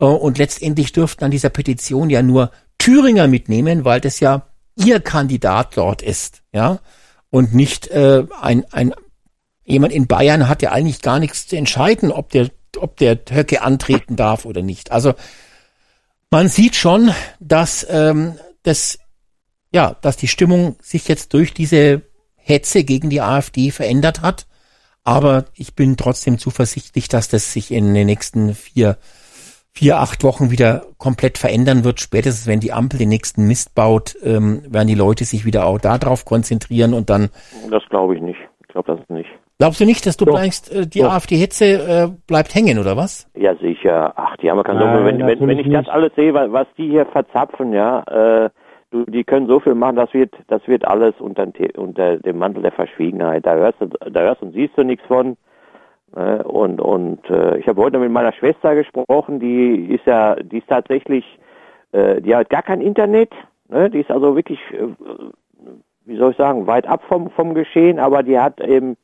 Äh, 0.00 0.04
und 0.04 0.38
letztendlich 0.38 0.92
dürften 0.92 1.24
an 1.24 1.30
dieser 1.30 1.50
Petition 1.50 2.10
ja 2.10 2.22
nur 2.22 2.50
Thüringer 2.86 3.26
mitnehmen, 3.26 3.84
weil 3.84 4.00
das 4.00 4.20
ja 4.20 4.46
ihr 4.76 5.00
Kandidat 5.00 5.76
dort 5.76 6.02
ist, 6.02 6.42
ja. 6.52 6.78
Und 7.30 7.52
nicht 7.52 7.88
äh, 7.88 8.24
ein, 8.40 8.64
ein 8.72 8.94
jemand 9.64 9.92
in 9.92 10.06
Bayern 10.06 10.48
hat 10.48 10.62
ja 10.62 10.70
eigentlich 10.70 11.02
gar 11.02 11.18
nichts 11.18 11.48
zu 11.48 11.56
entscheiden, 11.56 12.12
ob 12.12 12.30
der, 12.30 12.48
ob 12.78 12.96
der 12.96 13.18
Höcke 13.28 13.62
antreten 13.62 14.14
darf 14.14 14.44
oder 14.44 14.62
nicht. 14.62 14.92
Also 14.92 15.14
man 16.30 16.48
sieht 16.48 16.76
schon, 16.76 17.12
dass 17.40 17.84
ähm, 17.90 18.38
das 18.62 19.00
ja, 19.72 19.96
dass 20.00 20.16
die 20.16 20.28
Stimmung 20.28 20.76
sich 20.80 21.08
jetzt 21.08 21.34
durch 21.34 21.52
diese 21.52 22.02
Hetze 22.36 22.84
gegen 22.84 23.10
die 23.10 23.20
AfD 23.20 23.72
verändert 23.72 24.22
hat. 24.22 24.46
Aber 25.02 25.46
ich 25.54 25.74
bin 25.74 25.96
trotzdem 25.96 26.38
zuversichtlich, 26.38 27.08
dass 27.08 27.28
das 27.28 27.52
sich 27.52 27.72
in 27.72 27.94
den 27.94 28.06
nächsten 28.06 28.54
vier, 28.54 28.96
vier, 29.76 29.98
acht 29.98 30.24
Wochen 30.24 30.50
wieder 30.50 30.82
komplett 30.96 31.36
verändern 31.36 31.84
wird. 31.84 32.00
Spätestens, 32.00 32.46
wenn 32.46 32.60
die 32.60 32.72
Ampel 32.72 32.98
den 32.98 33.10
nächsten 33.10 33.46
Mist 33.46 33.74
baut, 33.74 34.16
ähm, 34.24 34.62
werden 34.68 34.88
die 34.88 34.94
Leute 34.94 35.24
sich 35.24 35.44
wieder 35.44 35.66
auch 35.66 35.78
darauf 35.78 36.24
konzentrieren 36.24 36.94
und 36.94 37.10
dann. 37.10 37.28
Das 37.70 37.84
glaube 37.90 38.16
ich 38.16 38.22
nicht. 38.22 38.38
Ich 38.62 38.68
glaube 38.68 38.96
das 38.96 39.08
nicht. 39.08 39.28
Glaubst 39.58 39.80
du 39.80 39.84
nicht, 39.84 40.06
dass 40.06 40.16
du 40.16 40.26
bleibst, 40.26 40.74
äh, 40.74 40.86
die 40.86 41.02
AfD-Hetze 41.02 41.64
äh, 41.64 42.08
bleibt 42.26 42.54
hängen, 42.54 42.78
oder 42.78 42.96
was? 42.96 43.30
Ja, 43.34 43.54
sicher. 43.56 44.12
Ach, 44.16 44.36
die 44.36 44.50
haben 44.50 44.58
ja 44.58 44.64
keine 44.64 44.80
Sorge. 44.80 45.04
Wenn, 45.04 45.26
wenn, 45.26 45.48
wenn 45.48 45.58
ich 45.58 45.72
das 45.72 45.88
alles 45.88 46.12
sehe, 46.14 46.34
was 46.34 46.66
die 46.76 46.88
hier 46.88 47.06
verzapfen, 47.06 47.72
ja, 47.72 48.00
äh, 48.00 48.50
du, 48.90 49.04
die 49.04 49.24
können 49.24 49.46
so 49.46 49.60
viel 49.60 49.74
machen, 49.74 49.96
das 49.96 50.12
wird, 50.12 50.34
das 50.48 50.66
wird 50.66 50.86
alles 50.86 51.14
unter, 51.20 51.46
unter 51.76 52.18
dem 52.18 52.38
Mantel 52.38 52.62
der 52.62 52.72
Verschwiegenheit. 52.72 53.46
Da 53.46 53.54
hörst 53.54 53.80
du, 53.80 53.86
da 53.86 54.20
hörst 54.20 54.42
und 54.42 54.52
siehst 54.52 54.76
du 54.76 54.84
nichts 54.84 55.06
von. 55.06 55.36
Äh, 56.16 56.42
und 56.42 56.80
und 56.80 57.28
äh, 57.28 57.58
ich 57.58 57.68
habe 57.68 57.82
heute 57.82 57.98
mit 57.98 58.10
meiner 58.10 58.32
Schwester 58.32 58.74
gesprochen, 58.74 59.38
die 59.38 59.94
ist 59.94 60.06
ja, 60.06 60.36
die 60.36 60.58
ist 60.58 60.68
tatsächlich, 60.68 61.24
äh, 61.92 62.22
die 62.22 62.34
hat 62.34 62.48
gar 62.48 62.62
kein 62.62 62.80
Internet, 62.80 63.32
ne? 63.68 63.90
die 63.90 64.00
ist 64.00 64.10
also 64.10 64.34
wirklich, 64.34 64.58
äh, 64.72 64.88
wie 66.06 66.16
soll 66.16 66.30
ich 66.30 66.36
sagen, 66.38 66.66
weit 66.66 66.86
ab 66.86 67.02
vom 67.08 67.30
vom 67.30 67.54
Geschehen, 67.54 67.98
aber 67.98 68.22
die 68.22 68.38
hat 68.38 68.60
eben 68.60 68.96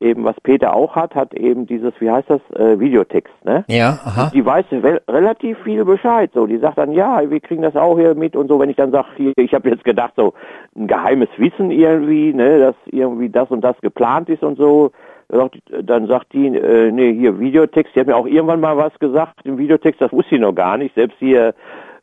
eben, 0.00 0.24
was 0.24 0.38
Peter 0.42 0.74
auch 0.74 0.94
hat, 0.94 1.14
hat 1.14 1.32
eben 1.34 1.66
dieses, 1.66 1.92
wie 1.98 2.10
heißt 2.10 2.28
das, 2.28 2.40
äh, 2.56 2.78
Videotext, 2.78 3.32
ne? 3.44 3.64
Ja, 3.68 4.00
aha. 4.04 4.30
Die 4.34 4.44
weiß 4.44 4.66
relativ 5.08 5.56
viel 5.62 5.84
Bescheid, 5.84 6.30
so. 6.34 6.46
Die 6.46 6.58
sagt 6.58 6.76
dann, 6.76 6.92
ja, 6.92 7.22
wir 7.30 7.40
kriegen 7.40 7.62
das 7.62 7.74
auch 7.74 7.96
hier 7.96 8.14
mit 8.14 8.36
und 8.36 8.48
so. 8.48 8.60
Wenn 8.60 8.68
ich 8.68 8.76
dann 8.76 8.90
sage, 8.90 9.06
hier, 9.16 9.32
ich 9.36 9.54
habe 9.54 9.70
jetzt 9.70 9.84
gedacht, 9.84 10.12
so 10.16 10.34
ein 10.76 10.88
geheimes 10.88 11.28
Wissen 11.38 11.70
irgendwie, 11.70 12.34
ne, 12.34 12.58
dass 12.58 12.74
irgendwie 12.86 13.30
das 13.30 13.50
und 13.50 13.62
das 13.62 13.80
geplant 13.80 14.28
ist 14.28 14.42
und 14.42 14.58
so. 14.58 14.90
Dann 15.82 16.06
sagt 16.06 16.32
die, 16.32 16.46
äh, 16.46 16.90
nee, 16.92 17.12
hier 17.12 17.38
Videotext. 17.38 17.94
Die 17.94 18.00
hat 18.00 18.06
mir 18.06 18.16
auch 18.16 18.26
irgendwann 18.26 18.60
mal 18.60 18.76
was 18.76 18.96
gesagt 18.98 19.44
im 19.44 19.58
Videotext, 19.58 20.00
das 20.00 20.12
wusste 20.12 20.36
ich 20.36 20.40
noch 20.40 20.54
gar 20.54 20.78
nicht. 20.78 20.94
Selbst 20.94 21.16
hier 21.18 21.54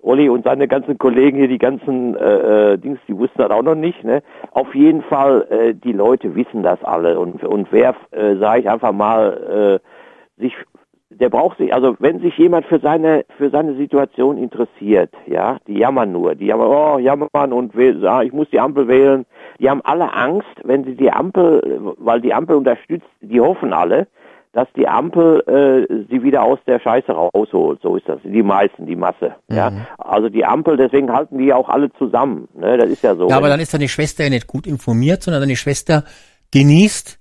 Olli 0.02 0.30
und 0.30 0.44
seine 0.44 0.68
ganzen 0.68 0.98
Kollegen 0.98 1.38
hier, 1.38 1.48
die 1.48 1.58
ganzen 1.58 2.16
äh, 2.16 2.74
äh, 2.74 2.78
Dings, 2.78 3.00
die 3.08 3.18
wussten 3.18 3.38
das 3.38 3.52
auch 3.52 3.62
noch 3.64 3.76
nicht. 3.76 4.04
Ne? 4.04 4.22
Auf 4.52 4.74
jeden 4.76 5.02
Fall, 5.04 5.48
äh, 5.50 5.74
die 5.74 5.94
Leute 5.94 6.36
wissen 6.36 6.64
das 6.64 6.84
alle. 6.84 7.20
Und, 7.20 7.44
und 7.44 7.68
wer, 7.72 7.96
äh, 8.12 8.36
sage 8.38 8.62
ich 8.62 8.70
einfach 8.70 8.92
mal, 8.92 9.80
äh, 9.80 10.42
sich, 10.42 10.56
der 11.20 11.30
braucht 11.30 11.58
sich, 11.58 11.74
also 11.74 11.96
wenn 12.00 12.22
sich 12.22 12.38
jemand 12.38 12.66
für 12.66 12.80
seine 12.80 13.26
für 13.38 13.50
seine 13.50 13.76
Situation 13.76 14.38
interessiert, 14.38 15.14
ja, 15.28 15.58
die 15.68 15.78
jammern 15.78 16.12
nur, 16.12 16.36
die 16.36 16.46
jammern, 16.46 16.68
oh, 16.68 16.98
jammern 17.00 17.54
und 17.54 17.76
will, 17.76 18.06
ah, 18.08 18.24
ich 18.24 18.32
muss 18.32 18.50
die 18.50 18.60
Ampel 18.60 18.88
wählen. 18.88 19.26
Die 19.60 19.70
haben 19.70 19.82
alle 19.84 20.14
Angst, 20.14 20.48
wenn 20.64 20.84
sie 20.84 20.96
die 20.96 21.12
Ampel, 21.12 21.96
weil 21.98 22.22
die 22.22 22.34
Ampel 22.34 22.56
unterstützt, 22.56 23.08
die 23.22 23.42
hoffen 23.42 23.74
alle, 23.74 24.08
dass 24.54 24.68
die 24.76 24.88
Ampel 24.88 25.42
äh, 25.48 26.06
sie 26.10 26.24
wieder 26.24 26.44
aus 26.44 26.60
der 26.66 26.80
Scheiße 26.80 27.12
rausholt. 27.12 27.82
So 27.82 27.96
ist 27.96 28.08
das. 28.08 28.20
Die 28.24 28.44
meisten, 28.44 28.86
die 28.86 28.96
Masse. 28.96 29.36
Mhm. 29.48 29.56
Ja. 29.56 29.72
Also 29.98 30.30
die 30.30 30.46
Ampel, 30.46 30.78
deswegen 30.78 31.12
halten 31.12 31.38
die 31.38 31.54
auch 31.54 31.70
alle 31.70 31.92
zusammen. 31.94 32.48
Ne? 32.54 32.78
Das 32.78 32.90
ist 32.90 33.04
ja 33.04 33.16
so. 33.16 33.30
Ja, 33.30 33.38
aber 33.38 33.50
dann 33.50 33.60
ist 33.60 33.74
deine 33.74 33.88
Schwester 33.88 34.24
ja 34.24 34.30
nicht 34.30 34.48
gut 34.48 34.66
informiert, 34.66 35.24
sondern 35.24 35.42
deine 35.42 35.56
Schwester 35.56 36.04
genießt 36.52 37.21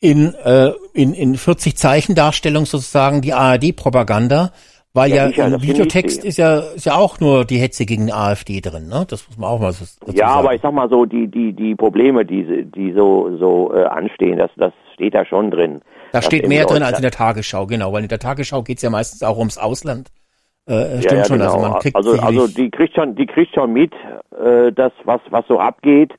in, 0.00 0.34
äh, 0.34 0.72
in, 0.94 1.12
in 1.12 1.34
40 1.36 1.76
Zeichendarstellung 1.76 2.64
sozusagen 2.64 3.20
die 3.20 3.34
ARD-Propaganda, 3.34 4.50
weil 4.92 5.10
ja, 5.10 5.28
ja 5.28 5.46
im 5.46 5.62
Videotext 5.62 6.24
ist 6.24 6.38
ja, 6.38 6.58
ist 6.58 6.86
ja 6.86 6.94
auch 6.94 7.20
nur 7.20 7.44
die 7.44 7.58
Hetze 7.58 7.86
gegen 7.86 8.06
die 8.06 8.12
AfD 8.12 8.60
drin, 8.60 8.88
ne? 8.88 9.06
Das 9.08 9.28
muss 9.28 9.38
man 9.38 9.50
auch 9.50 9.60
mal 9.60 9.72
so 9.72 9.84
Ja, 10.12 10.28
sagen. 10.28 10.38
aber 10.38 10.54
ich 10.54 10.62
sag 10.62 10.72
mal 10.72 10.88
so, 10.88 11.04
die, 11.04 11.28
die, 11.28 11.52
die 11.52 11.74
Probleme, 11.76 12.24
die, 12.24 12.64
die 12.64 12.92
so, 12.92 13.36
so 13.38 13.72
äh, 13.74 13.84
anstehen, 13.84 14.38
das, 14.38 14.50
das 14.56 14.72
steht 14.94 15.14
da 15.14 15.24
schon 15.24 15.50
drin. 15.50 15.82
Da 16.12 16.22
steht 16.22 16.48
mehr 16.48 16.64
drin 16.64 16.82
als 16.82 16.98
in 16.98 17.02
der 17.02 17.12
Tagesschau, 17.12 17.66
genau, 17.66 17.92
weil 17.92 18.02
in 18.02 18.08
der 18.08 18.18
Tagesschau 18.18 18.62
geht's 18.62 18.82
ja 18.82 18.90
meistens 18.90 19.22
auch 19.22 19.38
ums 19.38 19.58
Ausland. 19.58 20.08
Äh, 20.66 21.02
stimmt 21.02 21.04
ja, 21.04 21.18
ja, 21.18 21.24
schon, 21.24 21.40
also 21.40 21.56
genau. 21.56 21.56
also 21.56 21.68
man 21.68 21.80
kriegt 21.80 21.96
also, 21.96 22.12
also 22.20 22.46
die 22.48 22.70
kriegt 22.70 22.94
schon, 22.94 23.14
die 23.14 23.26
kriegt 23.26 23.54
schon 23.54 23.72
mit, 23.72 23.92
äh, 24.32 24.72
das, 24.72 24.92
was, 25.04 25.20
was 25.30 25.44
so 25.46 25.58
abgeht, 25.58 26.12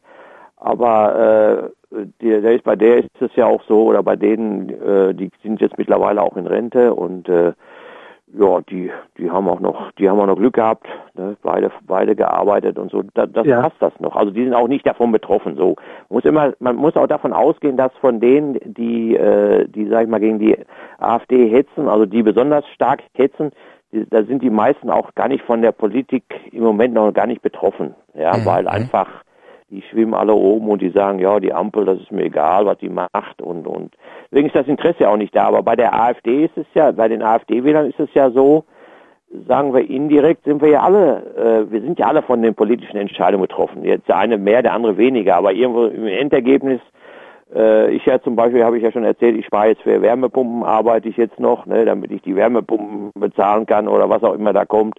aber 0.61 1.71
äh, 1.91 2.05
die, 2.21 2.29
der 2.29 2.53
ist, 2.53 2.63
bei 2.63 2.75
der 2.75 2.99
ist 2.99 3.09
es 3.19 3.35
ja 3.35 3.47
auch 3.47 3.63
so, 3.67 3.85
oder 3.85 4.03
bei 4.03 4.15
denen, 4.15 4.69
äh, 4.69 5.13
die 5.13 5.31
sind 5.41 5.59
jetzt 5.59 5.77
mittlerweile 5.79 6.21
auch 6.21 6.37
in 6.37 6.45
Rente 6.45 6.93
und 6.93 7.27
äh, 7.27 7.53
ja, 8.33 8.61
die, 8.69 8.91
die 9.17 9.29
haben 9.29 9.49
auch 9.49 9.59
noch, 9.59 9.91
die 9.93 10.07
haben 10.07 10.19
auch 10.19 10.27
noch 10.27 10.37
Glück 10.37 10.53
gehabt, 10.53 10.87
ne? 11.15 11.35
beide, 11.41 11.71
beide 11.85 12.15
gearbeitet 12.15 12.77
und 12.77 12.91
so. 12.91 13.01
Da, 13.15 13.25
das 13.25 13.45
ja. 13.45 13.61
passt 13.61 13.75
das 13.79 13.91
noch. 13.99 14.15
Also 14.15 14.31
die 14.31 14.43
sind 14.43 14.53
auch 14.53 14.67
nicht 14.67 14.85
davon 14.85 15.11
betroffen. 15.11 15.57
So 15.57 15.75
muss 16.09 16.23
immer, 16.25 16.53
man 16.59 16.75
muss 16.75 16.95
auch 16.95 17.07
davon 17.07 17.33
ausgehen, 17.33 17.75
dass 17.75 17.91
von 17.99 18.19
denen, 18.19 18.59
die, 18.63 19.15
äh, 19.15 19.67
die 19.67 19.87
sag 19.87 20.03
ich 20.03 20.09
mal 20.09 20.19
gegen 20.19 20.39
die 20.39 20.55
AfD 20.99 21.49
hetzen, 21.49 21.89
also 21.89 22.05
die 22.05 22.21
besonders 22.21 22.65
stark 22.67 23.01
hetzen, 23.15 23.51
die, 23.91 24.07
da 24.07 24.23
sind 24.23 24.43
die 24.43 24.51
meisten 24.51 24.91
auch 24.91 25.13
gar 25.15 25.27
nicht 25.27 25.43
von 25.43 25.63
der 25.63 25.71
Politik 25.71 26.23
im 26.51 26.63
Moment 26.63 26.93
noch 26.93 27.11
gar 27.11 27.25
nicht 27.25 27.41
betroffen. 27.41 27.95
Ja, 28.13 28.37
mhm. 28.37 28.45
weil 28.45 28.67
einfach 28.67 29.09
die 29.71 29.81
schwimmen 29.81 30.13
alle 30.13 30.33
oben 30.33 30.69
und 30.69 30.81
die 30.81 30.89
sagen, 30.91 31.19
ja, 31.19 31.39
die 31.39 31.53
Ampel, 31.53 31.85
das 31.85 31.99
ist 31.99 32.11
mir 32.11 32.25
egal, 32.25 32.65
was 32.65 32.77
die 32.77 32.89
macht 32.89 33.41
und 33.41 33.65
und 33.65 33.95
deswegen 34.29 34.47
ist 34.47 34.55
das 34.55 34.67
Interesse 34.67 35.09
auch 35.09 35.17
nicht 35.17 35.35
da. 35.35 35.47
Aber 35.47 35.63
bei 35.63 35.75
der 35.75 35.93
AfD 35.93 36.45
ist 36.45 36.57
es 36.57 36.67
ja, 36.73 36.91
bei 36.91 37.07
den 37.07 37.23
AfD-Wählern 37.23 37.87
ist 37.87 37.99
es 37.99 38.13
ja 38.13 38.29
so, 38.29 38.65
sagen 39.47 39.73
wir 39.73 39.89
indirekt, 39.89 40.43
sind 40.43 40.61
wir 40.61 40.69
ja 40.69 40.81
alle, 40.81 41.23
äh, 41.35 41.71
wir 41.71 41.81
sind 41.81 41.97
ja 41.99 42.07
alle 42.07 42.21
von 42.21 42.41
den 42.41 42.53
politischen 42.53 42.97
Entscheidungen 42.97 43.47
betroffen. 43.47 43.83
Jetzt 43.83 44.09
der 44.09 44.17
eine 44.17 44.37
mehr, 44.37 44.61
der 44.61 44.73
andere 44.73 44.97
weniger, 44.97 45.37
aber 45.37 45.53
irgendwo 45.53 45.85
im 45.85 46.07
Endergebnis 46.07 46.81
Äh, 47.53 47.91
ich 47.91 48.05
ja 48.05 48.21
zum 48.21 48.35
Beispiel, 48.35 48.63
habe 48.63 48.77
ich 48.77 48.83
ja 48.83 48.91
schon 48.91 49.03
erzählt, 49.03 49.37
ich 49.37 49.45
spare 49.45 49.69
jetzt 49.69 49.81
für 49.81 50.01
Wärmepumpen, 50.01 50.63
arbeite 50.63 51.09
ich 51.09 51.17
jetzt 51.17 51.39
noch, 51.39 51.65
ne, 51.65 51.85
damit 51.85 52.11
ich 52.11 52.21
die 52.21 52.35
Wärmepumpen 52.35 53.11
bezahlen 53.19 53.65
kann 53.65 53.87
oder 53.87 54.09
was 54.09 54.23
auch 54.23 54.33
immer 54.33 54.53
da 54.53 54.65
kommt. 54.65 54.97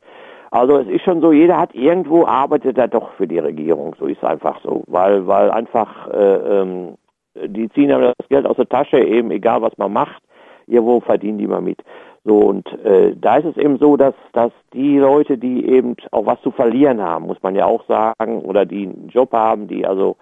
Also 0.53 0.77
es 0.77 0.89
ist 0.89 1.03
schon 1.03 1.23
so, 1.23 1.33
jeder 1.33 1.57
hat 1.59 1.75
irgendwo 1.75 2.27
arbeitet 2.27 2.77
er 2.77 2.87
doch 2.87 3.11
für 3.15 3.27
die 3.27 3.39
Regierung. 3.39 3.97
So 3.99 4.05
ist 4.05 4.19
es 4.19 4.29
einfach 4.29 4.61
so, 4.63 4.85
weil 4.87 5.27
weil 5.27 5.51
einfach 5.51 6.09
äh, 6.09 6.61
ähm, 6.61 6.99
die 7.35 7.71
ziehen 7.71 7.89
ja 7.89 7.99
das 7.99 8.29
Geld 8.29 8.45
aus 8.45 8.57
der 8.57 8.69
Tasche, 8.69 9.01
eben 9.01 9.31
egal 9.31 9.63
was 9.63 9.79
man 9.79 9.95
macht, 9.95 10.23
irgendwo 10.67 11.01
verdienen 11.01 11.39
die 11.39 11.47
mal 11.47 11.63
mit. 11.63 11.79
So 12.25 12.37
und 12.37 12.71
äh, 12.85 13.17
da 13.17 13.37
ist 13.37 13.47
es 13.47 13.57
eben 13.57 13.79
so, 13.79 13.97
dass 13.97 14.13
dass 14.35 14.53
die 14.75 14.99
Leute, 14.99 15.39
die 15.39 15.67
eben 15.67 15.97
auch 16.11 16.27
was 16.27 16.43
zu 16.43 16.51
verlieren 16.51 17.01
haben, 17.01 17.29
muss 17.29 17.43
man 17.43 17.55
ja 17.55 17.65
auch 17.65 17.87
sagen, 17.87 18.43
oder 18.43 18.67
die 18.67 18.83
einen 18.89 19.09
Job 19.09 19.33
haben, 19.33 19.69
die 19.69 19.87
also 19.87 20.17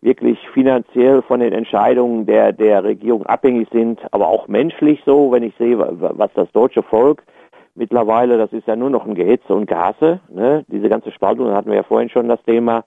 wirklich 0.00 0.38
finanziell 0.54 1.20
von 1.20 1.40
den 1.40 1.52
Entscheidungen 1.52 2.24
der, 2.24 2.52
der 2.52 2.84
Regierung 2.84 3.26
abhängig 3.26 3.68
sind, 3.70 4.00
aber 4.12 4.28
auch 4.28 4.48
menschlich 4.48 5.02
so, 5.04 5.30
wenn 5.30 5.42
ich 5.42 5.54
sehe, 5.56 5.78
was 5.78 6.32
das 6.32 6.50
deutsche 6.52 6.82
Volk 6.82 7.22
mittlerweile, 7.74 8.38
das 8.38 8.52
ist 8.52 8.66
ja 8.66 8.76
nur 8.76 8.90
noch 8.90 9.06
ein 9.06 9.14
Gehetze 9.14 9.54
und 9.54 9.66
Gase, 9.66 10.20
ne? 10.28 10.64
diese 10.68 10.88
ganze 10.88 11.12
Spaltung, 11.12 11.52
hatten 11.52 11.70
wir 11.70 11.76
ja 11.76 11.82
vorhin 11.82 12.10
schon 12.10 12.28
das 12.28 12.42
Thema. 12.44 12.84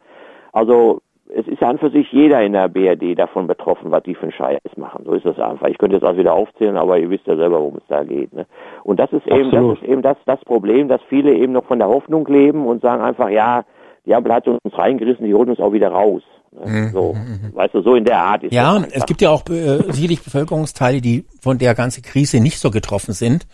Also 0.53 1.01
es 1.33 1.47
ist 1.47 1.61
ja 1.61 1.69
an 1.69 1.77
für 1.77 1.89
sich 1.89 2.11
jeder 2.11 2.41
in 2.41 2.53
der 2.53 2.69
BRD 2.69 3.17
davon 3.17 3.47
betroffen, 3.47 3.91
was 3.91 4.03
die 4.03 4.15
für 4.15 4.23
einen 4.23 4.31
Scheiß 4.31 4.77
machen. 4.77 5.03
So 5.05 5.13
ist 5.13 5.25
das 5.25 5.37
einfach. 5.39 5.67
Ich 5.67 5.77
könnte 5.77 5.97
jetzt 5.97 6.05
auch 6.05 6.15
wieder 6.15 6.33
aufzählen, 6.33 6.77
aber 6.77 6.97
ihr 6.97 7.09
wisst 7.09 7.27
ja 7.27 7.35
selber, 7.35 7.59
worum 7.59 7.77
es 7.77 7.87
da 7.89 8.03
geht. 8.03 8.33
Ne? 8.33 8.45
Und 8.83 8.99
das 8.99 9.11
ist 9.11 9.27
eben, 9.27 9.51
das 9.51 9.77
ist 9.77 9.83
eben 9.83 10.01
das, 10.01 10.17
das 10.25 10.39
Problem, 10.45 10.87
dass 10.87 11.01
viele 11.09 11.33
eben 11.33 11.53
noch 11.53 11.65
von 11.65 11.79
der 11.79 11.89
Hoffnung 11.89 12.25
leben 12.27 12.65
und 12.65 12.81
sagen 12.81 13.01
einfach, 13.01 13.29
ja, 13.29 13.65
die 14.05 14.15
Ampel 14.15 14.33
hat 14.33 14.47
uns 14.47 14.59
reingerissen, 14.77 15.25
die 15.25 15.33
holt 15.33 15.49
uns 15.49 15.59
auch 15.59 15.73
wieder 15.73 15.89
raus. 15.89 16.23
Mhm. 16.65 16.89
So, 16.93 17.13
mhm. 17.13 17.53
weißt 17.53 17.73
du, 17.73 17.81
so 17.81 17.95
in 17.95 18.05
der 18.05 18.19
Art 18.19 18.43
ist 18.43 18.53
Ja, 18.53 18.81
es 18.91 19.05
gibt 19.05 19.21
ja 19.21 19.29
auch 19.29 19.43
äh, 19.49 19.79
sicherlich 19.91 20.23
Bevölkerungsteile, 20.23 21.01
die 21.01 21.25
von 21.41 21.57
der 21.57 21.75
ganzen 21.75 22.03
Krise 22.03 22.39
nicht 22.39 22.59
so 22.59 22.71
getroffen 22.71 23.13
sind. 23.13 23.47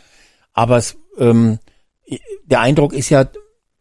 Aber 0.53 0.77
es, 0.77 0.97
ähm, 1.17 1.59
der 2.45 2.61
Eindruck 2.61 2.93
ist 2.93 3.09
ja, 3.09 3.25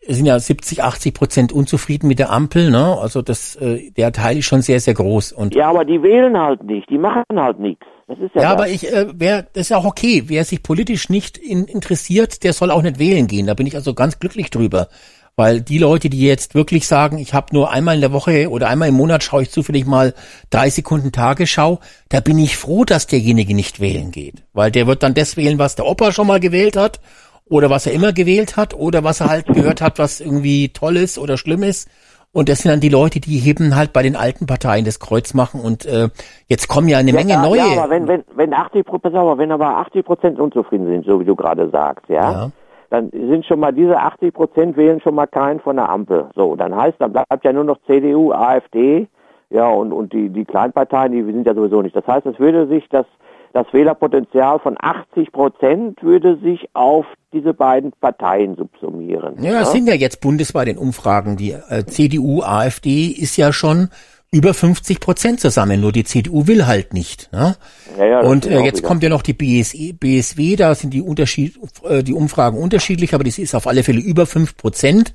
es 0.04 0.16
sind 0.16 0.26
ja 0.26 0.38
70, 0.38 0.82
80 0.82 1.14
Prozent 1.14 1.52
unzufrieden 1.52 2.08
mit 2.08 2.18
der 2.18 2.30
Ampel, 2.30 2.70
ne? 2.70 2.98
Also 3.00 3.22
das, 3.22 3.56
äh, 3.56 3.90
der 3.92 4.12
Teil 4.12 4.38
ist 4.38 4.46
schon 4.46 4.62
sehr, 4.62 4.80
sehr 4.80 4.94
groß. 4.94 5.32
Und 5.32 5.54
ja, 5.54 5.68
aber 5.68 5.84
die 5.84 6.02
wählen 6.02 6.36
halt 6.36 6.64
nicht, 6.64 6.90
die 6.90 6.98
machen 6.98 7.24
halt 7.36 7.58
nichts. 7.60 7.86
Das 8.08 8.18
ist 8.18 8.34
ja, 8.34 8.42
ja 8.42 8.50
aber 8.50 8.68
ich, 8.68 8.92
äh, 8.92 9.06
wer, 9.14 9.42
das 9.42 9.70
ist 9.70 9.72
auch 9.72 9.84
okay. 9.84 10.24
Wer 10.26 10.44
sich 10.44 10.62
politisch 10.62 11.08
nicht 11.08 11.38
in, 11.38 11.64
interessiert, 11.64 12.42
der 12.42 12.52
soll 12.52 12.70
auch 12.70 12.82
nicht 12.82 12.98
wählen 12.98 13.26
gehen. 13.26 13.46
Da 13.46 13.54
bin 13.54 13.66
ich 13.66 13.76
also 13.76 13.94
ganz 13.94 14.18
glücklich 14.18 14.50
drüber. 14.50 14.88
Weil 15.34 15.62
die 15.62 15.78
Leute, 15.78 16.10
die 16.10 16.20
jetzt 16.20 16.54
wirklich 16.54 16.86
sagen, 16.86 17.16
ich 17.16 17.32
habe 17.32 17.54
nur 17.54 17.70
einmal 17.70 17.94
in 17.94 18.02
der 18.02 18.12
Woche 18.12 18.50
oder 18.50 18.68
einmal 18.68 18.88
im 18.88 18.94
Monat 18.94 19.22
schaue 19.22 19.42
ich 19.42 19.50
zufällig 19.50 19.86
mal 19.86 20.12
drei 20.50 20.68
Sekunden 20.68 21.10
Tagesschau, 21.10 21.78
da 22.10 22.20
bin 22.20 22.38
ich 22.38 22.58
froh, 22.58 22.84
dass 22.84 23.06
derjenige 23.06 23.54
nicht 23.54 23.80
wählen 23.80 24.10
geht. 24.10 24.44
Weil 24.52 24.70
der 24.70 24.86
wird 24.86 25.02
dann 25.02 25.14
das 25.14 25.38
wählen, 25.38 25.58
was 25.58 25.74
der 25.74 25.86
Opa 25.86 26.12
schon 26.12 26.26
mal 26.26 26.38
gewählt 26.38 26.76
hat 26.76 27.00
oder 27.48 27.70
was 27.70 27.86
er 27.86 27.94
immer 27.94 28.12
gewählt 28.12 28.58
hat 28.58 28.74
oder 28.74 29.04
was 29.04 29.20
er 29.20 29.30
halt 29.30 29.46
gehört 29.46 29.80
hat, 29.80 29.98
was 29.98 30.20
irgendwie 30.20 30.68
toll 30.68 30.98
ist 30.98 31.18
oder 31.18 31.38
schlimm 31.38 31.62
ist. 31.62 31.88
Und 32.34 32.48
das 32.48 32.60
sind 32.60 32.70
dann 32.70 32.80
die 32.80 32.88
Leute, 32.88 33.20
die 33.20 33.38
heben 33.38 33.74
halt 33.74 33.92
bei 33.92 34.02
den 34.02 34.16
alten 34.16 34.46
Parteien 34.46 34.84
das 34.84 35.00
Kreuz 35.00 35.34
machen 35.34 35.60
und 35.60 35.84
äh, 35.86 36.08
jetzt 36.46 36.66
kommen 36.66 36.88
ja 36.88 36.98
eine 36.98 37.10
ja, 37.10 37.16
Menge 37.16 37.32
ja, 37.32 37.42
neue. 37.42 37.58
Ja, 37.58 37.82
aber 37.82 37.90
wenn, 37.90 38.06
wenn, 38.06 38.24
wenn 38.34 38.54
80 38.54 38.86
Prozent, 38.86 39.14
wenn 39.14 39.52
aber 39.52 39.78
80 39.78 40.04
Prozent 40.04 40.38
unzufrieden 40.38 40.86
sind, 40.86 41.06
so 41.06 41.20
wie 41.20 41.24
du 41.24 41.36
gerade 41.36 41.68
sagst, 41.70 42.08
ja, 42.08 42.32
ja 42.32 42.52
dann 42.92 43.10
sind 43.10 43.46
schon 43.46 43.58
mal 43.58 43.72
diese 43.72 43.98
80 43.98 44.34
Prozent 44.34 44.76
wählen 44.76 45.00
schon 45.00 45.14
mal 45.14 45.26
keinen 45.26 45.60
von 45.60 45.76
der 45.76 45.88
Ampel. 45.88 46.26
So, 46.34 46.56
dann 46.56 46.76
heißt, 46.76 46.96
dann 46.98 47.10
bleibt 47.10 47.42
ja 47.42 47.50
nur 47.50 47.64
noch 47.64 47.78
CDU, 47.86 48.32
AfD, 48.32 49.08
ja, 49.48 49.66
und, 49.66 49.92
und 49.92 50.12
die, 50.12 50.28
die 50.28 50.44
Kleinparteien, 50.44 51.12
die 51.12 51.24
sind 51.24 51.46
ja 51.46 51.54
sowieso 51.54 51.80
nicht. 51.80 51.96
Das 51.96 52.06
heißt, 52.06 52.26
es 52.26 52.38
würde 52.38 52.66
sich 52.68 52.86
das, 52.90 53.06
das 53.54 53.66
Wählerpotenzial 53.72 54.58
von 54.58 54.76
80 54.78 55.32
Prozent 55.32 56.02
würde 56.02 56.36
sich 56.36 56.68
auf 56.74 57.06
diese 57.32 57.54
beiden 57.54 57.92
Parteien 57.98 58.56
subsumieren. 58.56 59.36
Ja, 59.42 59.52
das 59.52 59.68
ja? 59.68 59.72
sind 59.72 59.88
ja 59.88 59.94
jetzt 59.94 60.20
bundesweit 60.20 60.68
in 60.68 60.76
Umfragen. 60.76 61.38
Die 61.38 61.52
äh, 61.52 61.86
CDU, 61.86 62.42
AfD 62.42 63.06
ist 63.06 63.38
ja 63.38 63.54
schon 63.54 63.88
über 64.34 64.54
50 64.54 64.98
Prozent 64.98 65.40
zusammen, 65.40 65.80
nur 65.82 65.92
die 65.92 66.04
CDU 66.04 66.46
will 66.46 66.66
halt 66.66 66.94
nicht. 66.94 67.30
Ne? 67.32 67.54
Ja, 67.98 68.04
ja, 68.06 68.20
und 68.20 68.46
äh, 68.46 68.60
jetzt 68.60 68.78
wieder. 68.78 68.88
kommt 68.88 69.02
ja 69.02 69.10
noch 69.10 69.20
die 69.20 69.34
BSE, 69.34 69.92
BSW, 69.92 70.56
da 70.56 70.74
sind 70.74 70.94
die 70.94 71.02
Unterschied, 71.02 71.58
äh, 71.86 72.02
die 72.02 72.14
Umfragen 72.14 72.56
unterschiedlich, 72.56 73.14
aber 73.14 73.24
das 73.24 73.38
ist 73.38 73.54
auf 73.54 73.66
alle 73.66 73.84
Fälle 73.84 74.00
über 74.00 74.24
fünf 74.24 74.56
Prozent. 74.56 75.12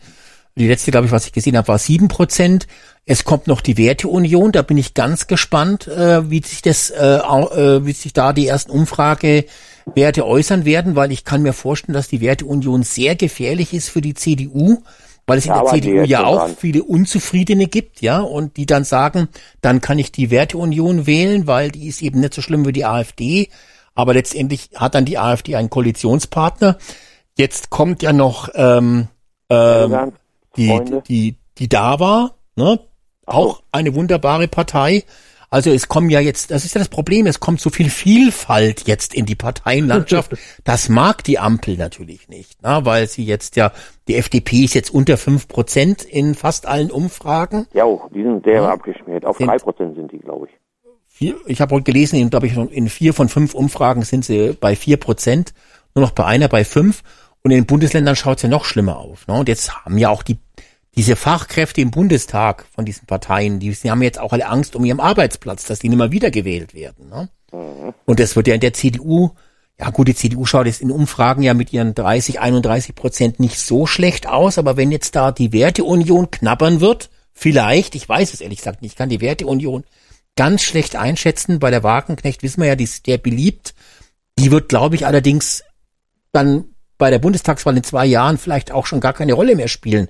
Die 0.55 0.67
letzte, 0.67 0.91
glaube 0.91 1.07
ich, 1.07 1.11
was 1.11 1.25
ich 1.25 1.33
gesehen 1.33 1.57
habe, 1.57 1.67
war 1.67 1.79
sieben 1.79 2.09
Prozent. 2.09 2.67
Es 3.05 3.23
kommt 3.23 3.47
noch 3.47 3.61
die 3.61 3.77
Werteunion, 3.77 4.51
da 4.51 4.61
bin 4.61 4.77
ich 4.77 4.93
ganz 4.93 5.25
gespannt, 5.25 5.87
äh, 5.87 6.29
wie 6.29 6.43
sich 6.43 6.61
das, 6.61 6.91
äh, 6.91 7.17
äh, 7.17 7.85
wie 7.85 7.93
sich 7.93 8.13
da 8.13 8.33
die 8.33 8.45
ersten 8.45 8.69
Umfragewerte 8.69 10.27
äußern 10.27 10.63
werden, 10.63 10.95
weil 10.95 11.11
ich 11.11 11.25
kann 11.25 11.41
mir 11.41 11.53
vorstellen, 11.53 11.95
dass 11.95 12.07
die 12.07 12.21
Werteunion 12.21 12.83
sehr 12.83 13.15
gefährlich 13.15 13.73
ist 13.73 13.89
für 13.89 14.01
die 14.01 14.13
CDU 14.13 14.83
weil 15.27 15.39
es 15.39 15.45
in 15.45 15.53
der 15.53 15.65
CDU 15.65 16.03
ja 16.03 16.25
auch 16.25 16.47
viele 16.47 16.83
Unzufriedene 16.83 17.67
gibt, 17.67 18.01
ja, 18.01 18.21
und 18.21 18.55
die 18.55 18.65
dann 18.65 18.85
sagen, 18.85 19.27
dann 19.59 19.81
kann 19.81 19.99
ich 19.99 20.13
die 20.13 20.31
Werteunion 20.31 21.05
wählen, 21.05 21.47
weil 21.47 21.69
die 21.69 21.87
ist 21.87 22.01
eben 22.01 22.21
nicht 22.21 22.33
so 22.33 22.41
schlimm 22.41 22.65
wie 22.65 22.71
die 22.71 22.85
AfD. 22.85 23.49
Aber 23.93 24.13
letztendlich 24.13 24.69
hat 24.75 24.95
dann 24.95 25.05
die 25.05 25.17
AfD 25.17 25.55
einen 25.55 25.69
Koalitionspartner. 25.69 26.77
Jetzt 27.37 27.69
kommt 27.69 28.01
ja 28.03 28.13
noch 28.13 28.49
ähm, 28.55 29.09
ähm, 29.49 30.13
die, 30.55 30.81
die, 31.07 31.35
die 31.57 31.67
da 31.67 31.99
war, 31.99 32.35
ne? 32.55 32.79
Auch 33.25 33.63
eine 33.73 33.93
wunderbare 33.95 34.47
Partei. 34.47 35.03
Also 35.49 35.71
es 35.71 35.87
kommen 35.87 36.09
ja 36.09 36.19
jetzt, 36.19 36.51
das 36.51 36.65
ist 36.65 36.75
ja 36.75 36.79
das 36.79 36.89
Problem, 36.89 37.25
es 37.25 37.39
kommt 37.39 37.61
so 37.61 37.69
viel 37.69 37.89
Vielfalt 37.89 38.87
jetzt 38.87 39.13
in 39.13 39.25
die 39.25 39.35
Parteienlandschaft. 39.35 40.35
Das 40.63 40.89
mag 40.89 41.23
die 41.23 41.39
Ampel 41.39 41.77
natürlich 41.77 42.27
nicht, 42.27 42.57
na, 42.61 42.83
weil 42.83 43.07
sie 43.07 43.23
jetzt 43.23 43.55
ja, 43.55 43.71
die 44.07 44.15
FDP 44.15 44.65
ist 44.65 44.73
jetzt 44.73 44.93
unter 44.93 45.17
fünf 45.17 45.47
Prozent 45.47 46.03
in 46.03 46.35
fast 46.35 46.65
allen 46.65 46.91
Umfragen. 46.91 47.67
Ja, 47.73 47.85
die 48.13 48.23
sind 48.23 48.43
sehr 48.43 48.55
ja. 48.55 48.69
abgeschmiert. 48.69 49.25
Auf 49.25 49.37
drei 49.37 49.57
Prozent 49.57 49.95
sind 49.95 50.11
die, 50.11 50.19
glaube 50.19 50.47
ich. 50.47 50.57
Vier, 51.07 51.35
ich 51.45 51.61
habe 51.61 51.73
heute 51.75 51.85
gelesen, 51.85 52.29
glaube 52.29 52.47
ich, 52.47 52.57
in 52.57 52.89
vier 52.89 53.13
von 53.13 53.29
fünf 53.29 53.55
Umfragen 53.55 54.03
sind 54.03 54.25
sie 54.25 54.57
bei 54.59 54.75
vier 54.75 54.97
Prozent, 54.97 55.53
nur 55.95 56.03
noch 56.03 56.11
bei 56.11 56.25
einer 56.25 56.49
bei 56.49 56.65
fünf. 56.65 57.03
Und 57.43 57.51
in 57.51 57.59
den 57.59 57.65
Bundesländern 57.65 58.15
schaut 58.15 58.37
es 58.37 58.43
ja 58.43 58.49
noch 58.49 58.65
schlimmer 58.65 58.97
auf. 58.97 59.25
Ne? 59.27 59.35
Und 59.35 59.47
jetzt 59.47 59.85
haben 59.85 59.97
ja 59.97 60.09
auch 60.09 60.21
die 60.21 60.37
diese 60.97 61.15
Fachkräfte 61.15 61.79
im 61.79 61.91
Bundestag 61.91 62.65
von 62.73 62.83
diesen 62.83 63.05
Parteien, 63.05 63.59
die, 63.59 63.69
die 63.69 63.91
haben 63.91 64.01
jetzt 64.01 64.19
auch 64.19 64.33
alle 64.33 64.47
Angst 64.47 64.75
um 64.75 64.83
ihren 64.83 64.99
Arbeitsplatz, 64.99 65.65
dass 65.65 65.77
die 65.77 65.89
nicht 65.89 65.97
mehr 65.99 66.11
wiedergewählt 66.11 66.73
werden. 66.73 67.09
Ne? 67.09 67.29
Mhm. 67.51 67.93
Und 68.05 68.19
das 68.19 68.35
wird 68.35 68.47
ja 68.47 68.55
in 68.55 68.61
der 68.61 68.73
CDU, 68.73 69.29
ja 69.79 69.91
gut, 69.91 70.07
die 70.07 70.15
CDU 70.15 70.45
schaut 70.45 70.65
jetzt 70.65 70.81
in 70.81 70.89
Umfragen 70.89 71.43
ja 71.43 71.53
mit 71.53 71.71
ihren 71.71 71.93
30, 71.93 72.39
31 72.39 72.95
Prozent 72.95 73.39
nicht 73.39 73.59
so 73.59 73.85
schlecht 73.85 74.27
aus, 74.27 74.57
aber 74.57 74.75
wenn 74.75 74.91
jetzt 74.91 75.15
da 75.15 75.31
die 75.31 75.53
Werteunion 75.53 76.31
knabbern 76.31 76.81
wird, 76.81 77.11
vielleicht, 77.31 77.93
ich 77.93 78.09
weiß 78.09 78.33
es 78.33 78.41
ehrlich 78.41 78.57
gesagt 78.57 78.81
nicht, 78.81 78.93
ich 78.93 78.97
kann 78.97 79.09
die 79.09 79.21
Werteunion 79.21 79.83
ganz 80.35 80.63
schlecht 80.63 80.95
einschätzen. 80.95 81.59
Bei 81.59 81.69
der 81.69 81.83
Wagenknecht 81.83 82.41
wissen 82.41 82.61
wir 82.61 82.69
ja, 82.69 82.75
die 82.75 82.85
ist 82.85 83.05
der 83.05 83.19
beliebt. 83.19 83.75
Die 84.39 84.51
wird, 84.51 84.67
glaube 84.69 84.95
ich, 84.95 85.05
allerdings 85.05 85.63
dann 86.31 86.65
bei 86.97 87.11
der 87.11 87.19
Bundestagswahl 87.19 87.77
in 87.77 87.83
zwei 87.83 88.07
Jahren 88.07 88.39
vielleicht 88.39 88.71
auch 88.71 88.87
schon 88.87 88.99
gar 88.99 89.13
keine 89.13 89.33
Rolle 89.33 89.55
mehr 89.55 89.67
spielen 89.67 90.07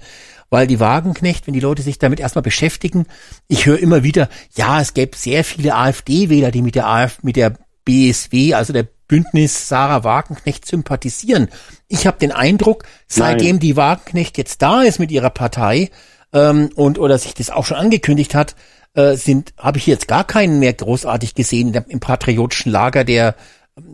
weil 0.50 0.68
die 0.68 0.80
Wagenknecht, 0.80 1.48
wenn 1.48 1.54
die 1.54 1.60
Leute 1.60 1.82
sich 1.82 2.00
damit 2.00 2.20
erstmal 2.20 2.44
beschäftigen, 2.44 3.06
ich 3.48 3.66
höre 3.66 3.80
immer 3.80 4.04
wieder, 4.04 4.30
ja, 4.56 4.82
es 4.82 4.94
gäbe 4.94 5.18
sehr 5.18 5.44
viele 5.44 5.76
AfD-Wähler, 5.76 6.52
die 6.52 6.62
mit 6.62 6.76
der 6.76 6.88
AfD, 6.88 7.20
mit 7.24 7.36
der 7.36 7.58
BSW, 7.86 8.54
also 8.54 8.74
der 8.74 8.88
Bündnis 9.08 9.70
Sarah 9.70 10.04
Wagenknecht 10.04 10.66
sympathisieren. 10.66 11.48
Ich 11.88 12.06
habe 12.06 12.20
den 12.20 12.32
Eindruck, 12.32 12.84
seitdem 13.08 13.56
Nein. 13.56 13.60
die 13.60 13.78
Wagenknecht 13.78 14.38
jetzt 14.38 14.62
da 14.62 14.82
ist 14.82 15.00
mit 15.00 15.12
ihrer 15.12 15.30
Partei 15.30 15.90
ähm, 16.34 16.70
und 16.76 17.00
oder 17.00 17.18
sich 17.18 17.34
das 17.34 17.50
auch 17.50 17.66
schon 17.66 17.78
angekündigt 17.78 18.36
hat, 18.36 18.56
äh, 18.94 19.16
sind 19.16 19.54
habe 19.58 19.78
ich 19.78 19.88
jetzt 19.88 20.08
gar 20.08 20.26
keinen 20.26 20.60
mehr 20.60 20.74
großartig 20.74 21.36
gesehen 21.36 21.74
im 21.88 22.00
patriotischen 22.00 22.72
Lager, 22.72 23.04
der 23.04 23.36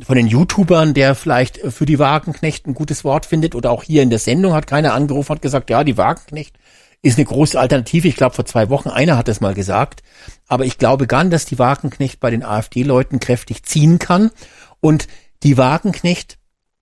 von 0.05 0.15
den 0.15 0.27
YouTubern, 0.27 0.93
der 0.93 1.15
vielleicht 1.15 1.57
für 1.57 1.85
die 1.85 1.99
Wagenknecht 1.99 2.67
ein 2.67 2.73
gutes 2.73 3.03
Wort 3.03 3.25
findet 3.25 3.55
oder 3.55 3.71
auch 3.71 3.83
hier 3.83 4.01
in 4.01 4.09
der 4.09 4.19
Sendung 4.19 4.53
hat 4.53 4.67
keiner 4.67 4.93
angerufen, 4.93 5.35
hat 5.35 5.41
gesagt, 5.41 5.69
ja, 5.69 5.83
die 5.83 5.97
Wagenknecht 5.97 6.55
ist 7.01 7.17
eine 7.17 7.25
große 7.25 7.59
Alternative. 7.59 8.07
Ich 8.07 8.15
glaube, 8.15 8.35
vor 8.35 8.45
zwei 8.45 8.69
Wochen 8.69 8.89
einer 8.89 9.17
hat 9.17 9.27
es 9.27 9.41
mal 9.41 9.53
gesagt. 9.53 10.01
Aber 10.47 10.65
ich 10.65 10.77
glaube 10.77 11.05
gar 11.05 11.23
nicht, 11.23 11.33
dass 11.33 11.45
die 11.45 11.59
Wagenknecht 11.59 12.19
bei 12.21 12.31
den 12.31 12.43
AfD-Leuten 12.43 13.19
kräftig 13.19 13.63
ziehen 13.63 13.99
kann. 13.99 14.31
Und 14.79 15.07
die 15.43 15.57
Wagenknecht 15.57 16.37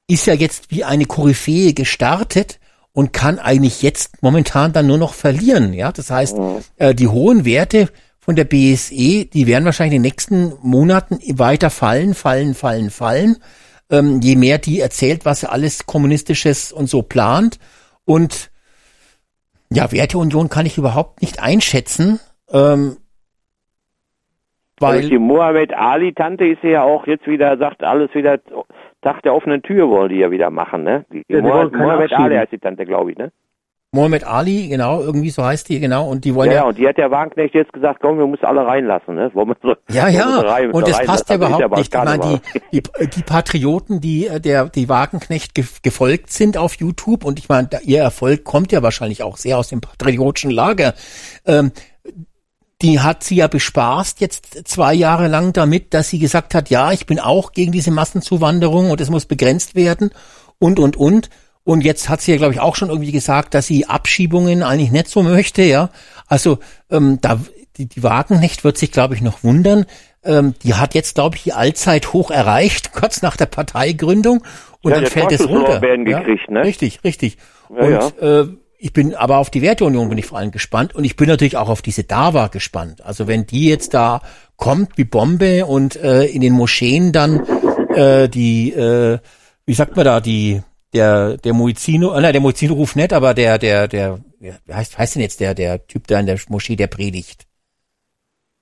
ist 0.07 0.27
ja 0.27 0.33
jetzt 0.33 0.69
wie 0.69 0.83
eine 0.83 1.05
Koryphäe 1.05 1.73
gestartet 1.73 2.59
und 2.93 3.13
kann 3.13 3.39
eigentlich 3.39 3.81
jetzt 3.81 4.21
momentan 4.21 4.73
dann 4.73 4.87
nur 4.87 4.99
noch 4.99 5.13
verlieren. 5.13 5.73
Ja, 5.73 5.91
das 5.91 6.11
heißt, 6.11 6.37
mhm. 6.37 6.57
äh, 6.77 6.93
die 6.93 7.07
hohen 7.07 7.45
Werte 7.45 7.89
von 8.21 8.35
der 8.35 8.45
BSE, 8.45 9.25
die 9.25 9.47
werden 9.47 9.65
wahrscheinlich 9.65 9.95
in 9.95 10.03
den 10.03 10.09
nächsten 10.09 10.53
Monaten 10.61 11.19
weiter 11.37 11.71
fallen, 11.71 12.13
fallen, 12.13 12.53
fallen, 12.53 12.91
fallen. 12.91 13.37
Ähm, 13.89 14.21
je 14.21 14.35
mehr 14.35 14.59
die 14.59 14.79
erzählt, 14.79 15.25
was 15.25 15.43
er 15.43 15.51
alles 15.51 15.87
kommunistisches 15.87 16.71
und 16.71 16.87
so 16.87 17.01
plant. 17.01 17.57
Und 18.05 18.51
ja, 19.71 19.91
Werteunion 19.91 20.49
kann 20.49 20.67
ich 20.67 20.77
überhaupt 20.77 21.21
nicht 21.21 21.41
einschätzen. 21.41 22.19
Ähm, 22.53 22.97
Weil 24.79 24.97
also 24.97 25.09
die 25.09 25.17
Mohammed 25.17 25.73
Ali-Tante 25.73 26.45
ist 26.45 26.63
ja 26.63 26.83
auch 26.83 27.07
jetzt 27.07 27.25
wieder, 27.25 27.57
sagt 27.57 27.83
alles 27.83 28.13
wieder, 28.13 28.39
Tag 29.01 29.23
der 29.23 29.33
offenen 29.33 29.63
Tür 29.63 29.89
wollen 29.89 30.09
die 30.09 30.19
ja 30.19 30.29
wieder 30.29 30.51
machen, 30.51 30.83
ne? 30.83 31.05
Die, 31.11 31.25
ja, 31.27 31.41
Mohammed, 31.41 31.73
Mohammed 31.73 32.13
Ali 32.13 32.35
heißt 32.35 32.51
die 32.51 32.59
Tante, 32.59 32.85
glaube 32.85 33.11
ich, 33.11 33.17
ne? 33.17 33.31
Mohammed 33.93 34.23
Ali, 34.23 34.69
genau, 34.69 35.01
irgendwie 35.01 35.31
so 35.31 35.43
heißt 35.43 35.67
die, 35.67 35.81
genau, 35.81 36.07
und 36.07 36.23
die 36.23 36.33
wollen 36.33 36.49
ja. 36.49 36.57
Ja, 36.57 36.63
und 36.63 36.77
die 36.77 36.87
hat 36.87 36.97
der 36.97 37.11
Wagenknecht 37.11 37.53
jetzt 37.53 37.73
gesagt, 37.73 37.99
komm, 38.01 38.19
wir 38.19 38.25
müssen 38.25 38.45
alle 38.45 38.65
reinlassen, 38.65 39.15
ne? 39.15 39.29
Wollen 39.33 39.49
wir 39.49 39.57
so, 39.61 39.75
ja, 39.93 40.07
ja, 40.07 40.39
rein, 40.39 40.71
und 40.71 40.87
das 40.87 41.03
passt 41.03 41.27
ja 41.29 41.35
überhaupt 41.35 41.75
nicht. 41.75 41.93
Ich 41.93 42.01
meine, 42.01 42.39
die, 42.71 42.81
die, 42.81 43.07
die 43.09 43.23
Patrioten, 43.23 43.99
die 43.99 44.27
äh, 44.27 44.39
der 44.39 44.69
die 44.69 44.87
Wagenknecht 44.87 45.53
gefolgt 45.83 46.31
sind 46.31 46.55
auf 46.55 46.75
YouTube, 46.75 47.25
und 47.25 47.37
ich 47.37 47.49
meine, 47.49 47.67
ihr 47.83 47.99
Erfolg 47.99 48.45
kommt 48.45 48.71
ja 48.71 48.81
wahrscheinlich 48.81 49.23
auch 49.23 49.35
sehr 49.35 49.57
aus 49.57 49.67
dem 49.67 49.81
patriotischen 49.81 50.51
Lager. 50.51 50.93
Ähm, 51.45 51.73
die 52.81 53.01
hat 53.01 53.23
sie 53.23 53.35
ja 53.35 53.47
bespaßt 53.47 54.21
jetzt 54.21 54.69
zwei 54.69 54.93
Jahre 54.93 55.27
lang 55.27 55.51
damit, 55.51 55.93
dass 55.93 56.07
sie 56.07 56.17
gesagt 56.17 56.55
hat, 56.55 56.69
ja, 56.69 56.93
ich 56.93 57.05
bin 57.07 57.19
auch 57.19 57.51
gegen 57.51 57.73
diese 57.73 57.91
Massenzuwanderung 57.91 58.89
und 58.89 59.01
es 59.01 59.09
muss 59.09 59.25
begrenzt 59.25 59.75
werden 59.75 60.11
und, 60.59 60.79
und, 60.79 60.95
und. 60.95 61.29
Und 61.63 61.83
jetzt 61.83 62.09
hat 62.09 62.21
sie 62.21 62.31
ja, 62.31 62.37
glaube 62.37 62.53
ich, 62.53 62.59
auch 62.59 62.75
schon 62.75 62.89
irgendwie 62.89 63.11
gesagt, 63.11 63.53
dass 63.53 63.67
sie 63.67 63.85
Abschiebungen 63.85 64.63
eigentlich 64.63 64.91
nicht 64.91 65.07
so 65.07 65.21
möchte, 65.21 65.61
ja. 65.61 65.89
Also 66.27 66.59
ähm, 66.89 67.19
da 67.21 67.39
die, 67.77 67.87
die 67.87 68.03
Wagenknecht 68.03 68.63
wird 68.63 68.77
sich, 68.77 68.91
glaube 68.91 69.15
ich, 69.15 69.21
noch 69.21 69.43
wundern. 69.43 69.85
Ähm, 70.23 70.53
die 70.63 70.75
hat 70.75 70.93
jetzt, 70.93 71.15
glaube 71.15 71.35
ich, 71.35 71.43
die 71.43 71.53
Allzeit 71.53 72.13
hoch 72.13 72.31
erreicht, 72.31 72.91
kurz 72.93 73.21
nach 73.21 73.37
der 73.37 73.45
Parteigründung. 73.45 74.43
Und 74.81 74.91
ja, 74.91 74.99
dann 74.99 75.09
fällt 75.09 75.31
es 75.31 75.47
runter. 75.47 75.81
Ja? 75.83 76.19
Gekriegt, 76.19 76.49
ne? 76.49 76.63
Richtig, 76.63 77.03
richtig. 77.03 77.37
Ja, 77.69 77.83
und 77.83 78.13
ja. 78.21 78.41
Äh, 78.41 78.47
ich 78.83 78.93
bin 78.93 79.13
aber 79.13 79.37
auf 79.37 79.51
die 79.51 79.61
Werteunion 79.61 80.09
bin 80.09 80.17
ich 80.17 80.25
vor 80.25 80.39
allem 80.39 80.49
gespannt 80.49 80.95
und 80.95 81.03
ich 81.03 81.15
bin 81.15 81.27
natürlich 81.27 81.55
auch 81.55 81.69
auf 81.69 81.83
diese 81.83 82.03
DAWA 82.03 82.47
gespannt. 82.47 83.05
Also 83.05 83.27
wenn 83.27 83.45
die 83.45 83.67
jetzt 83.67 83.93
da 83.93 84.21
kommt 84.57 84.97
wie 84.97 85.03
Bombe 85.03 85.67
und 85.67 85.95
äh, 85.97 86.25
in 86.25 86.41
den 86.41 86.53
Moscheen 86.53 87.11
dann 87.11 87.45
äh, 87.93 88.27
die, 88.27 88.71
äh, 88.71 89.19
wie 89.67 89.73
sagt 89.75 89.95
man 89.95 90.05
da, 90.05 90.19
die 90.19 90.63
der 90.93 91.37
der 91.37 91.53
Muizino, 91.53 92.13
äh, 92.13 92.21
nein, 92.21 92.33
der 92.33 92.41
Muizino 92.41 92.73
ruft 92.73 92.95
nicht, 92.95 93.13
aber 93.13 93.33
der 93.33 93.57
der 93.57 93.87
der 93.87 94.19
wie 94.39 94.53
heißt 94.73 94.97
heißt 94.97 95.15
denn 95.15 95.21
jetzt 95.21 95.39
der 95.39 95.53
der 95.53 95.85
Typ 95.87 96.07
da 96.07 96.19
in 96.19 96.25
der 96.25 96.39
Moschee, 96.49 96.75
der 96.75 96.87
predigt? 96.87 97.47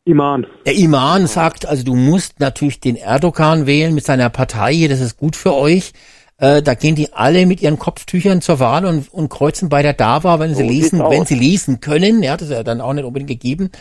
Iman. 0.06 0.48
Der 0.66 0.76
Iman 0.76 1.28
sagt, 1.28 1.68
also 1.68 1.84
du 1.84 1.96
musst 1.96 2.40
natürlich 2.40 2.80
den 2.80 2.96
Erdogan 2.96 3.68
wählen 3.68 3.94
mit 3.94 4.06
seiner 4.06 4.30
Partei, 4.30 4.88
das 4.90 5.00
ist 5.00 5.18
gut 5.18 5.36
für 5.36 5.54
euch. 5.54 5.94
Äh, 6.38 6.62
da 6.62 6.74
gehen 6.74 6.96
die 6.96 7.14
alle 7.14 7.46
mit 7.46 7.62
ihren 7.62 7.78
Kopftüchern 7.78 8.42
zur 8.42 8.60
Wahl 8.60 8.86
und, 8.86 9.14
und 9.14 9.30
kreuzen 9.30 9.70
bei 9.70 9.82
der 9.84 9.94
DAWA, 9.94 10.40
wenn 10.40 10.56
sie 10.56 10.64
oh, 10.64 10.68
lesen, 10.68 11.00
wenn 11.00 11.26
sie 11.26 11.36
lesen 11.36 11.82
können, 11.82 12.24
ja, 12.24 12.38
das 12.38 12.48
ist 12.48 12.54
ja 12.54 12.64
dann 12.64 12.82
auch 12.82 12.94
nicht 12.94 13.04
unbedingt 13.04 13.30
gegeben, 13.30 13.72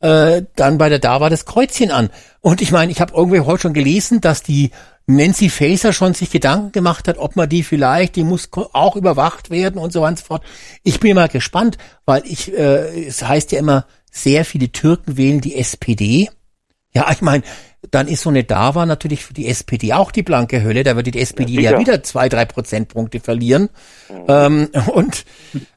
äh, 0.00 0.42
dann 0.56 0.78
bei 0.78 0.88
der 0.88 0.98
DAWA 0.98 1.30
das 1.30 1.46
Kreuzchen 1.46 1.92
an. 1.92 2.10
Und 2.40 2.60
ich 2.60 2.72
meine, 2.72 2.90
ich 2.90 3.00
habe 3.00 3.14
irgendwie 3.14 3.40
heute 3.40 3.62
schon 3.62 3.72
gelesen, 3.72 4.20
dass 4.20 4.42
die 4.42 4.72
Nancy 5.10 5.48
Faeser 5.48 5.94
schon 5.94 6.12
sich 6.12 6.30
Gedanken 6.30 6.70
gemacht 6.70 7.08
hat, 7.08 7.16
ob 7.16 7.34
man 7.34 7.48
die 7.48 7.62
vielleicht, 7.62 8.14
die 8.14 8.24
muss 8.24 8.50
auch 8.52 8.94
überwacht 8.94 9.48
werden 9.48 9.80
und 9.80 9.90
so 9.90 10.02
weiter 10.02 10.10
und 10.10 10.18
so 10.18 10.24
fort. 10.26 10.44
Ich 10.82 11.00
bin 11.00 11.14
mal 11.14 11.28
gespannt, 11.28 11.78
weil 12.04 12.22
ich, 12.26 12.52
äh, 12.52 13.06
es 13.06 13.22
heißt 13.22 13.52
ja 13.52 13.58
immer, 13.58 13.86
sehr 14.10 14.44
viele 14.44 14.70
Türken 14.70 15.16
wählen 15.16 15.40
die 15.40 15.56
SPD. 15.56 16.28
Ja, 16.92 17.10
ich 17.10 17.22
meine, 17.22 17.42
dann 17.90 18.06
ist 18.06 18.22
so 18.22 18.28
eine 18.28 18.44
DAWA 18.44 18.84
natürlich 18.84 19.24
für 19.24 19.32
die 19.32 19.48
SPD 19.48 19.94
auch 19.94 20.12
die 20.12 20.22
blanke 20.22 20.62
Hölle. 20.62 20.84
Da 20.84 20.94
wird 20.94 21.06
die 21.06 21.18
SPD 21.18 21.54
ja, 21.54 21.72
ja 21.72 21.78
wieder 21.78 22.02
zwei, 22.02 22.28
drei 22.28 22.44
Prozentpunkte 22.44 23.20
verlieren. 23.20 23.70
Mhm. 24.10 24.24
Ähm, 24.28 24.68
und 24.92 25.24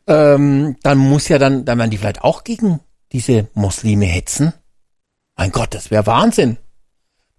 ähm, 0.08 0.76
dann 0.84 0.98
muss 0.98 1.30
ja 1.30 1.38
dann, 1.38 1.64
dann 1.64 1.80
werden 1.80 1.92
die 1.92 1.98
vielleicht 1.98 2.24
auch 2.24 2.44
gegen 2.44 2.82
diese 3.14 3.48
Muslime 3.54 4.06
hetzen. 4.06 4.52
Mein 5.38 5.52
Gott, 5.52 5.74
das 5.74 5.90
wäre 5.90 6.06
Wahnsinn. 6.06 6.58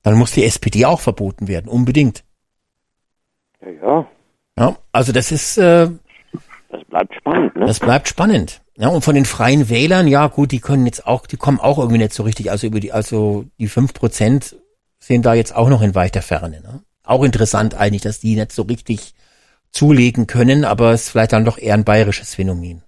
Dann 0.02 0.18
muss 0.18 0.32
die 0.32 0.44
SPD 0.44 0.84
auch 0.84 1.00
verboten 1.00 1.48
werden, 1.48 1.68
unbedingt. 1.68 2.24
Ja, 3.60 3.70
ja. 3.70 4.06
Ja, 4.58 4.76
also 4.92 5.12
das 5.12 5.32
ist. 5.32 5.56
Äh, 5.58 5.88
das 6.70 6.84
bleibt 6.84 7.14
spannend, 7.14 7.56
ne? 7.56 7.66
Das 7.66 7.80
bleibt 7.80 8.08
spannend. 8.08 8.62
Ja, 8.76 8.88
und 8.88 9.04
von 9.04 9.14
den 9.14 9.26
freien 9.26 9.68
Wählern, 9.68 10.08
ja 10.08 10.26
gut, 10.28 10.50
die 10.50 10.60
können 10.60 10.86
jetzt 10.86 11.06
auch, 11.06 11.26
die 11.26 11.36
kommen 11.36 11.60
auch 11.60 11.78
irgendwie 11.78 11.98
nicht 11.98 12.14
so 12.14 12.22
richtig, 12.22 12.50
also 12.50 12.66
über 12.66 12.80
die, 12.80 12.90
also 12.92 13.44
die 13.58 13.68
fünf 13.68 13.92
Prozent 13.92 14.56
sind 14.98 15.26
da 15.26 15.34
jetzt 15.34 15.54
auch 15.54 15.68
noch 15.68 15.82
in 15.82 15.94
weiter 15.94 16.22
Ferne. 16.22 16.60
Ne? 16.62 16.82
Auch 17.04 17.22
interessant 17.22 17.74
eigentlich, 17.74 18.02
dass 18.02 18.20
die 18.20 18.34
nicht 18.34 18.52
so 18.52 18.62
richtig 18.62 19.14
zulegen 19.72 20.26
können, 20.26 20.64
aber 20.64 20.92
es 20.92 21.02
ist 21.04 21.10
vielleicht 21.10 21.32
dann 21.32 21.44
doch 21.44 21.58
eher 21.58 21.74
ein 21.74 21.84
bayerisches 21.84 22.34
Phänomen. 22.34 22.82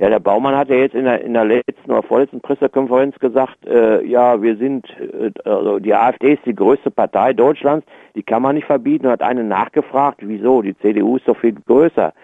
Ja, 0.00 0.08
der 0.08 0.18
Baumann 0.18 0.56
hat 0.56 0.70
ja 0.70 0.76
jetzt 0.76 0.94
in 0.94 1.04
der, 1.04 1.20
in 1.20 1.34
der 1.34 1.44
letzten 1.44 1.90
oder 1.90 2.02
vorletzten 2.02 2.40
Pressekonferenz 2.40 3.18
gesagt, 3.18 3.66
äh, 3.66 4.02
ja, 4.02 4.40
wir 4.40 4.56
sind, 4.56 4.86
äh, 4.98 5.30
also 5.44 5.78
die 5.78 5.94
AfD 5.94 6.32
ist 6.32 6.46
die 6.46 6.54
größte 6.54 6.90
Partei 6.90 7.34
Deutschlands, 7.34 7.86
die 8.14 8.22
kann 8.22 8.40
man 8.40 8.54
nicht 8.54 8.66
verbieten. 8.66 9.04
Und 9.04 9.12
hat 9.12 9.22
einen 9.22 9.48
nachgefragt, 9.48 10.20
wieso? 10.22 10.62
Die 10.62 10.74
CDU 10.78 11.18
ist 11.18 11.28
doch 11.28 11.36
viel 11.36 11.52
größer. 11.52 12.14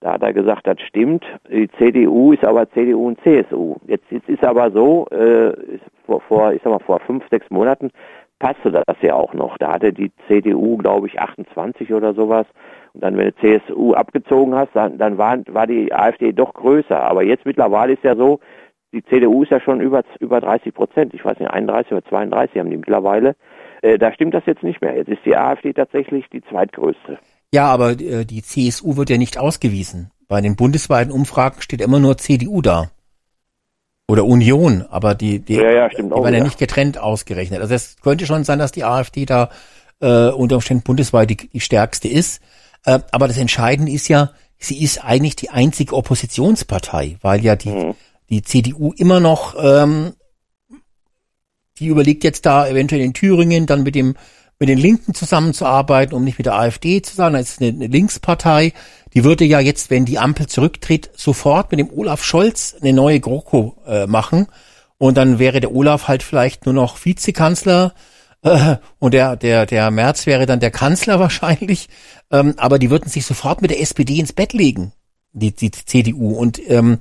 Da 0.00 0.12
hat 0.14 0.22
er 0.22 0.32
gesagt, 0.32 0.66
das 0.66 0.80
stimmt. 0.80 1.24
Die 1.48 1.70
CDU 1.78 2.32
ist 2.32 2.44
aber 2.44 2.68
CDU 2.70 3.06
und 3.06 3.20
CSU. 3.22 3.76
Jetzt, 3.86 4.10
jetzt 4.10 4.28
ist 4.28 4.42
aber 4.42 4.72
so, 4.72 5.06
äh, 5.12 5.52
vor, 6.06 6.22
vor, 6.22 6.52
ich 6.52 6.60
sag 6.64 6.72
mal, 6.72 6.80
vor 6.80 6.98
fünf, 6.98 7.22
sechs 7.30 7.48
Monaten 7.50 7.92
passte 8.40 8.72
das 8.72 8.96
ja 9.00 9.14
auch 9.14 9.32
noch. 9.32 9.56
Da 9.58 9.74
hatte 9.74 9.92
die 9.92 10.10
CDU, 10.26 10.76
glaube 10.76 11.06
ich, 11.06 11.20
28 11.20 11.94
oder 11.94 12.14
sowas 12.14 12.46
und 12.94 13.02
dann, 13.02 13.16
wenn 13.16 13.32
du 13.32 13.34
CSU 13.36 13.94
abgezogen 13.94 14.54
hast, 14.54 14.70
dann, 14.74 14.98
dann 14.98 15.16
war, 15.16 15.38
war 15.48 15.66
die 15.66 15.92
AfD 15.92 16.32
doch 16.32 16.52
größer. 16.52 17.00
Aber 17.00 17.22
jetzt 17.22 17.46
mittlerweile 17.46 17.94
ist 17.94 18.04
ja 18.04 18.14
so, 18.14 18.40
die 18.92 19.02
CDU 19.04 19.42
ist 19.42 19.50
ja 19.50 19.60
schon 19.60 19.80
über, 19.80 20.04
über 20.20 20.40
30 20.40 20.74
Prozent. 20.74 21.14
Ich 21.14 21.24
weiß 21.24 21.38
nicht, 21.38 21.50
31 21.50 21.92
oder 21.92 22.04
32 22.04 22.58
haben 22.58 22.70
die 22.70 22.76
mittlerweile. 22.76 23.34
Äh, 23.80 23.98
da 23.98 24.12
stimmt 24.12 24.34
das 24.34 24.44
jetzt 24.46 24.62
nicht 24.62 24.82
mehr. 24.82 24.94
Jetzt 24.94 25.08
ist 25.08 25.24
die 25.24 25.36
AfD 25.36 25.72
tatsächlich 25.72 26.26
die 26.30 26.42
zweitgrößte. 26.42 27.18
Ja, 27.54 27.66
aber 27.66 27.92
äh, 27.92 28.26
die 28.26 28.42
CSU 28.42 28.96
wird 28.96 29.08
ja 29.08 29.16
nicht 29.16 29.38
ausgewiesen. 29.38 30.10
Bei 30.28 30.40
den 30.40 30.56
bundesweiten 30.56 31.12
Umfragen 31.12 31.62
steht 31.62 31.80
immer 31.80 31.98
nur 31.98 32.18
CDU 32.18 32.60
da. 32.60 32.90
Oder 34.08 34.24
Union, 34.26 34.84
aber 34.90 35.14
die, 35.14 35.38
die, 35.38 35.54
ja, 35.54 35.70
ja, 35.70 35.88
die 35.88 36.02
auch, 36.12 36.24
werden 36.24 36.34
ja 36.34 36.44
nicht 36.44 36.58
getrennt 36.58 36.98
ausgerechnet. 36.98 37.60
Also 37.60 37.74
es 37.74 37.96
könnte 38.02 38.26
schon 38.26 38.44
sein, 38.44 38.58
dass 38.58 38.72
die 38.72 38.84
AfD 38.84 39.24
da 39.24 39.48
äh, 40.00 40.28
unter 40.28 40.56
Umständen 40.56 40.82
bundesweit 40.82 41.30
die, 41.30 41.36
die 41.36 41.60
stärkste 41.60 42.08
ist. 42.08 42.42
Äh, 42.84 43.00
aber 43.10 43.28
das 43.28 43.38
Entscheidende 43.38 43.92
ist 43.92 44.08
ja, 44.08 44.30
sie 44.58 44.82
ist 44.82 45.04
eigentlich 45.04 45.36
die 45.36 45.50
einzige 45.50 45.96
Oppositionspartei, 45.96 47.18
weil 47.20 47.44
ja 47.44 47.56
die, 47.56 47.70
mhm. 47.70 47.94
die 48.30 48.42
CDU 48.42 48.92
immer 48.92 49.20
noch, 49.20 49.54
ähm, 49.62 50.14
die 51.78 51.86
überlegt 51.86 52.24
jetzt 52.24 52.46
da 52.46 52.66
eventuell 52.66 53.02
in 53.02 53.14
Thüringen 53.14 53.66
dann 53.66 53.82
mit 53.82 53.94
dem 53.94 54.14
mit 54.62 54.68
den 54.68 54.78
Linken 54.78 55.12
zusammenzuarbeiten, 55.12 56.14
um 56.14 56.22
nicht 56.22 56.38
mit 56.38 56.46
der 56.46 56.54
AfD 56.54 57.02
zu 57.02 57.16
sagen, 57.16 57.34
das 57.34 57.50
ist 57.50 57.60
eine, 57.60 57.70
eine 57.70 57.88
Linkspartei. 57.88 58.72
Die 59.12 59.24
würde 59.24 59.44
ja 59.44 59.58
jetzt, 59.58 59.90
wenn 59.90 60.04
die 60.04 60.20
Ampel 60.20 60.46
zurücktritt, 60.46 61.10
sofort 61.16 61.72
mit 61.72 61.80
dem 61.80 61.90
Olaf 61.90 62.22
Scholz 62.22 62.76
eine 62.80 62.92
neue 62.92 63.18
GroKo 63.18 63.76
äh, 63.88 64.06
machen. 64.06 64.46
Und 64.98 65.16
dann 65.16 65.40
wäre 65.40 65.58
der 65.58 65.74
Olaf 65.74 66.06
halt 66.06 66.22
vielleicht 66.22 66.64
nur 66.64 66.74
noch 66.74 67.04
Vizekanzler 67.04 67.92
und 68.98 69.14
der, 69.14 69.36
der, 69.36 69.66
der 69.66 69.90
Merz 69.90 70.26
wäre 70.26 70.46
dann 70.46 70.60
der 70.60 70.70
Kanzler 70.70 71.20
wahrscheinlich. 71.20 71.88
Ähm, 72.30 72.54
aber 72.56 72.78
die 72.78 72.90
würden 72.90 73.08
sich 73.08 73.24
sofort 73.24 73.62
mit 73.62 73.70
der 73.70 73.80
SPD 73.80 74.18
ins 74.18 74.32
Bett 74.32 74.52
legen, 74.52 74.92
die, 75.32 75.52
die 75.52 75.70
CDU. 75.70 76.34
Und 76.34 76.60
ähm, 76.68 76.98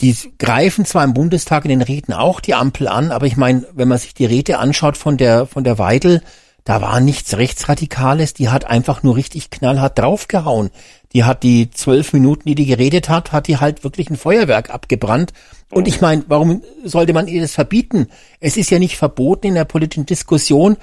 die 0.00 0.16
greifen 0.38 0.84
zwar 0.84 1.04
im 1.04 1.14
Bundestag 1.14 1.64
in 1.64 1.70
den 1.70 1.82
Reden 1.82 2.12
auch 2.12 2.40
die 2.40 2.54
Ampel 2.54 2.88
an, 2.88 3.12
aber 3.12 3.26
ich 3.26 3.36
meine, 3.36 3.66
wenn 3.74 3.88
man 3.88 3.98
sich 3.98 4.14
die 4.14 4.24
Rede 4.24 4.58
anschaut 4.58 4.96
von 4.96 5.18
der, 5.18 5.46
von 5.46 5.62
der 5.62 5.78
Weidel, 5.78 6.22
da 6.64 6.82
war 6.82 7.00
nichts 7.00 7.36
Rechtsradikales, 7.36 8.34
die 8.34 8.48
hat 8.48 8.66
einfach 8.66 9.02
nur 9.02 9.16
richtig 9.16 9.50
knallhart 9.50 9.98
draufgehauen. 9.98 10.70
Die 11.12 11.24
hat 11.24 11.42
die 11.42 11.70
zwölf 11.70 12.12
Minuten, 12.12 12.42
die 12.46 12.54
die 12.54 12.66
geredet 12.66 13.08
hat, 13.08 13.32
hat 13.32 13.48
die 13.48 13.56
halt 13.56 13.82
wirklich 13.82 14.10
ein 14.10 14.16
Feuerwerk 14.16 14.70
abgebrannt. 14.70 15.32
Und 15.70 15.88
ich 15.88 16.00
meine, 16.00 16.24
warum 16.28 16.62
sollte 16.84 17.12
man 17.12 17.26
ihr 17.26 17.40
das 17.40 17.54
verbieten? 17.54 18.08
Es 18.40 18.56
ist 18.56 18.70
ja 18.70 18.78
nicht 18.78 18.96
verboten 18.96 19.48
in 19.48 19.54
der 19.54 19.64
politischen 19.64 20.06
Diskussion, 20.06 20.76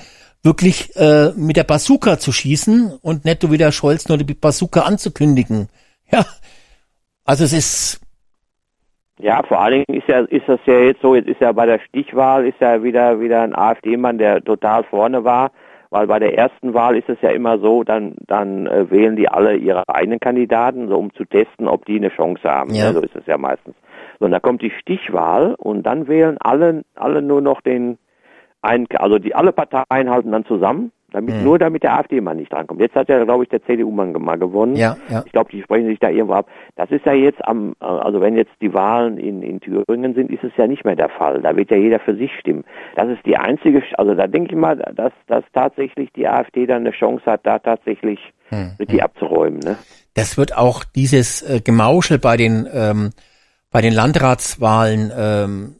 wirklich 0.43 0.95
äh, 0.95 1.31
mit 1.35 1.57
der 1.57 1.63
Bazooka 1.63 2.19
zu 2.19 2.31
schießen 2.31 2.97
und 3.01 3.25
nicht 3.25 3.41
so 3.41 3.51
wie 3.51 3.57
der 3.57 3.71
Scholz 3.71 4.07
nur 4.07 4.17
die 4.17 4.33
Bazooka 4.33 4.81
anzukündigen. 4.81 5.69
Ja, 6.11 6.25
also 7.25 7.43
es 7.43 7.53
ist 7.53 8.01
ja, 9.19 9.41
vor 9.43 9.59
allen 9.59 9.83
Dingen 9.83 9.99
ist 9.99 10.07
ja 10.07 10.19
ist 10.19 10.47
das 10.47 10.59
ja 10.65 10.79
jetzt 10.79 11.01
so, 11.01 11.15
jetzt 11.15 11.27
ist 11.27 11.41
ja 11.41 11.51
bei 11.51 11.65
der 11.65 11.79
Stichwahl 11.79 12.45
ist 12.45 12.59
ja 12.59 12.83
wieder 12.83 13.19
wieder 13.19 13.41
ein 13.41 13.55
AfD-Mann, 13.55 14.19
der 14.19 14.43
total 14.43 14.83
vorne 14.83 15.23
war, 15.23 15.51
weil 15.89 16.07
bei 16.07 16.19
der 16.19 16.37
ersten 16.37 16.73
Wahl 16.73 16.97
ist 16.97 17.09
es 17.09 17.17
ja 17.21 17.29
immer 17.29 17.59
so, 17.59 17.83
dann 17.83 18.15
dann 18.27 18.67
äh, 18.67 18.89
wählen 18.89 19.15
die 19.15 19.29
alle 19.29 19.55
ihre 19.55 19.83
eigenen 19.87 20.19
Kandidaten, 20.19 20.87
so 20.87 20.97
um 20.97 21.13
zu 21.13 21.25
testen, 21.25 21.67
ob 21.67 21.85
die 21.85 21.97
eine 21.97 22.09
Chance 22.09 22.43
haben. 22.49 22.73
Ja. 22.73 22.91
So 22.93 23.01
ist 23.01 23.15
es 23.15 23.25
ja 23.25 23.37
meistens. 23.37 23.75
So, 24.19 24.25
und 24.25 24.31
da 24.31 24.39
kommt 24.39 24.61
die 24.61 24.71
Stichwahl 24.71 25.55
und 25.55 25.83
dann 25.83 26.07
wählen 26.07 26.37
alle 26.39 26.83
alle 26.95 27.21
nur 27.21 27.41
noch 27.41 27.61
den 27.61 27.97
einen, 28.61 28.87
also 28.97 29.19
die 29.19 29.35
alle 29.35 29.51
Parteien 29.51 30.09
halten 30.09 30.31
dann 30.31 30.45
zusammen 30.45 30.91
Damit, 31.17 31.33
hm. 31.33 31.43
Nur 31.43 31.57
damit 31.57 31.81
der 31.81 31.97
AfD-Mann 31.97 32.37
nicht 32.37 32.53
drankommt. 32.53 32.79
Jetzt 32.79 32.93
hat 32.93 33.09
ja, 33.09 33.23
glaube 33.23 33.43
ich, 33.43 33.49
der 33.49 33.63
CDU-Mann 33.63 34.11
mal 34.11 34.37
gewonnen. 34.37 34.75
Ja, 34.75 34.97
ja. 35.09 35.23
Ich 35.25 35.31
glaube, 35.31 35.49
die 35.51 35.63
sprechen 35.63 35.87
sich 35.87 35.97
da 35.97 36.09
irgendwo 36.09 36.33
ab. 36.33 36.47
Das 36.75 36.91
ist 36.91 37.07
ja 37.07 37.13
jetzt 37.13 37.43
am, 37.43 37.73
also 37.79 38.21
wenn 38.21 38.37
jetzt 38.37 38.51
die 38.61 38.71
Wahlen 38.71 39.17
in, 39.17 39.41
in 39.41 39.59
Thüringen 39.59 40.13
sind, 40.13 40.29
ist 40.29 40.43
es 40.43 40.51
ja 40.57 40.67
nicht 40.67 40.85
mehr 40.85 40.95
der 40.95 41.09
Fall. 41.09 41.41
Da 41.41 41.55
wird 41.55 41.71
ja 41.71 41.77
jeder 41.77 41.99
für 41.99 42.15
sich 42.15 42.31
stimmen. 42.39 42.65
Das 42.95 43.09
ist 43.09 43.25
die 43.25 43.35
einzige, 43.35 43.81
also 43.97 44.13
da 44.13 44.27
denke 44.27 44.53
ich 44.53 44.59
mal, 44.59 44.75
dass, 44.75 45.11
dass 45.25 45.43
tatsächlich 45.53 46.13
die 46.13 46.27
AfD 46.27 46.67
dann 46.67 46.81
eine 46.81 46.91
Chance 46.91 47.25
hat, 47.25 47.41
da 47.47 47.57
tatsächlich 47.57 48.19
hm. 48.49 48.73
mit 48.77 48.91
die 48.91 48.97
hm. 48.97 49.05
abzuräumen. 49.05 49.59
Ne? 49.59 49.75
Das 50.13 50.37
wird 50.37 50.55
auch 50.55 50.83
dieses 50.83 51.41
äh, 51.41 51.61
Gemauschel 51.61 52.19
bei 52.19 52.37
den, 52.37 52.67
ähm, 52.71 53.09
bei 53.71 53.81
den 53.81 53.93
Landratswahlen 53.93 55.11
ähm, 55.17 55.75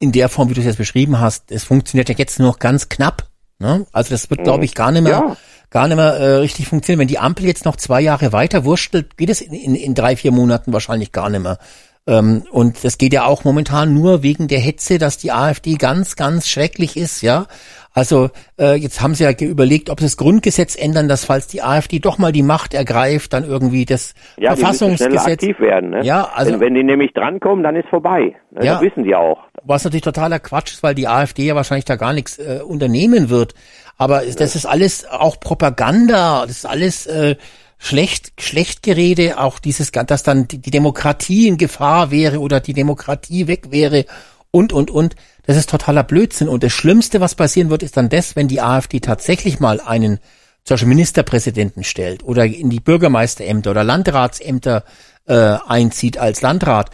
in 0.00 0.10
der 0.10 0.28
Form, 0.28 0.50
wie 0.50 0.54
du 0.54 0.60
es 0.60 0.66
jetzt 0.66 0.78
beschrieben 0.78 1.20
hast, 1.20 1.52
es 1.52 1.62
funktioniert 1.62 2.08
ja 2.08 2.16
jetzt 2.18 2.40
nur 2.40 2.48
noch 2.48 2.58
ganz 2.58 2.88
knapp. 2.88 3.28
Ne? 3.58 3.86
Also 3.92 4.10
das 4.10 4.30
wird, 4.30 4.44
glaube 4.44 4.64
ich, 4.64 4.74
gar 4.74 4.92
nicht 4.92 5.02
mehr, 5.02 5.12
ja. 5.12 5.36
gar 5.70 5.88
nicht 5.88 5.96
mehr 5.96 6.14
äh, 6.14 6.34
richtig 6.36 6.68
funktionieren. 6.68 7.00
Wenn 7.00 7.08
die 7.08 7.18
Ampel 7.18 7.46
jetzt 7.46 7.64
noch 7.64 7.76
zwei 7.76 8.00
Jahre 8.00 8.32
weiter 8.32 8.64
wurstelt, 8.64 9.16
geht 9.16 9.30
es 9.30 9.40
in, 9.40 9.52
in, 9.52 9.74
in 9.74 9.94
drei, 9.94 10.16
vier 10.16 10.32
Monaten 10.32 10.72
wahrscheinlich 10.72 11.12
gar 11.12 11.28
nicht 11.28 11.42
mehr. 11.42 11.58
Ähm, 12.06 12.44
und 12.50 12.84
das 12.84 12.98
geht 12.98 13.12
ja 13.12 13.26
auch 13.26 13.44
momentan 13.44 13.94
nur 13.94 14.22
wegen 14.22 14.48
der 14.48 14.60
Hetze, 14.60 14.98
dass 14.98 15.18
die 15.18 15.32
AfD 15.32 15.74
ganz, 15.74 16.16
ganz 16.16 16.48
schrecklich 16.48 16.96
ist, 16.96 17.20
ja. 17.20 17.46
Also 17.92 18.30
äh, 18.58 18.74
jetzt 18.74 19.00
haben 19.00 19.14
sie 19.14 19.24
ja 19.24 19.32
überlegt, 19.32 19.90
ob 19.90 20.00
sie 20.00 20.06
das 20.06 20.16
Grundgesetz 20.16 20.76
ändern, 20.76 21.08
dass 21.08 21.24
falls 21.24 21.46
die 21.46 21.62
AfD 21.62 21.98
doch 21.98 22.18
mal 22.18 22.32
die 22.32 22.42
Macht 22.42 22.74
ergreift, 22.74 23.32
dann 23.32 23.44
irgendwie 23.44 23.84
das 23.84 24.14
ja, 24.36 24.54
Verfassungsgesetz 24.54 25.24
die 25.24 25.32
aktiv 25.32 25.60
werden. 25.60 25.90
Ne? 25.90 26.04
Ja, 26.04 26.28
also 26.34 26.52
wenn, 26.52 26.60
wenn 26.60 26.74
die 26.74 26.84
nämlich 26.84 27.12
drankommen, 27.12 27.64
dann 27.64 27.76
ist 27.76 27.88
vorbei. 27.88 28.36
Ne? 28.50 28.64
Ja, 28.64 28.74
das 28.74 28.82
wissen 28.82 29.04
die 29.04 29.14
auch. 29.14 29.38
Was 29.64 29.84
natürlich 29.84 30.02
totaler 30.02 30.38
Quatsch 30.38 30.72
ist, 30.72 30.82
weil 30.82 30.94
die 30.94 31.08
AfD 31.08 31.46
ja 31.46 31.56
wahrscheinlich 31.56 31.86
da 31.86 31.96
gar 31.96 32.12
nichts 32.12 32.38
äh, 32.38 32.60
unternehmen 32.64 33.30
wird. 33.30 33.54
Aber 33.96 34.24
ja. 34.24 34.34
das 34.34 34.54
ist 34.54 34.66
alles 34.66 35.06
auch 35.10 35.40
Propaganda. 35.40 36.42
Das 36.42 36.58
ist 36.58 36.66
alles 36.66 37.06
äh, 37.06 37.36
schlecht, 37.78 38.40
schlecht 38.40 38.82
Gerede. 38.82 39.38
Auch 39.38 39.58
dieses, 39.58 39.90
dass 39.90 40.22
dann 40.22 40.46
die 40.46 40.70
Demokratie 40.70 41.48
in 41.48 41.56
Gefahr 41.56 42.10
wäre 42.10 42.38
oder 42.38 42.60
die 42.60 42.74
Demokratie 42.74 43.48
weg 43.48 43.72
wäre 43.72 44.04
und, 44.50 44.72
und, 44.72 44.90
und. 44.90 45.14
Das 45.44 45.56
ist 45.56 45.70
totaler 45.70 46.04
Blödsinn. 46.04 46.48
Und 46.48 46.62
das 46.62 46.72
Schlimmste, 46.72 47.20
was 47.20 47.34
passieren 47.34 47.70
wird, 47.70 47.82
ist 47.82 47.96
dann 47.96 48.08
das, 48.08 48.36
wenn 48.36 48.48
die 48.48 48.60
AfD 48.60 49.00
tatsächlich 49.00 49.60
mal 49.60 49.80
einen 49.80 50.18
zum 50.64 50.74
Beispiel 50.74 50.88
Ministerpräsidenten 50.88 51.84
stellt 51.84 52.22
oder 52.24 52.44
in 52.44 52.68
die 52.68 52.80
Bürgermeisterämter 52.80 53.70
oder 53.70 53.84
Landratsämter 53.84 54.84
äh, 55.26 55.56
einzieht 55.66 56.18
als 56.18 56.42
Landrat. 56.42 56.90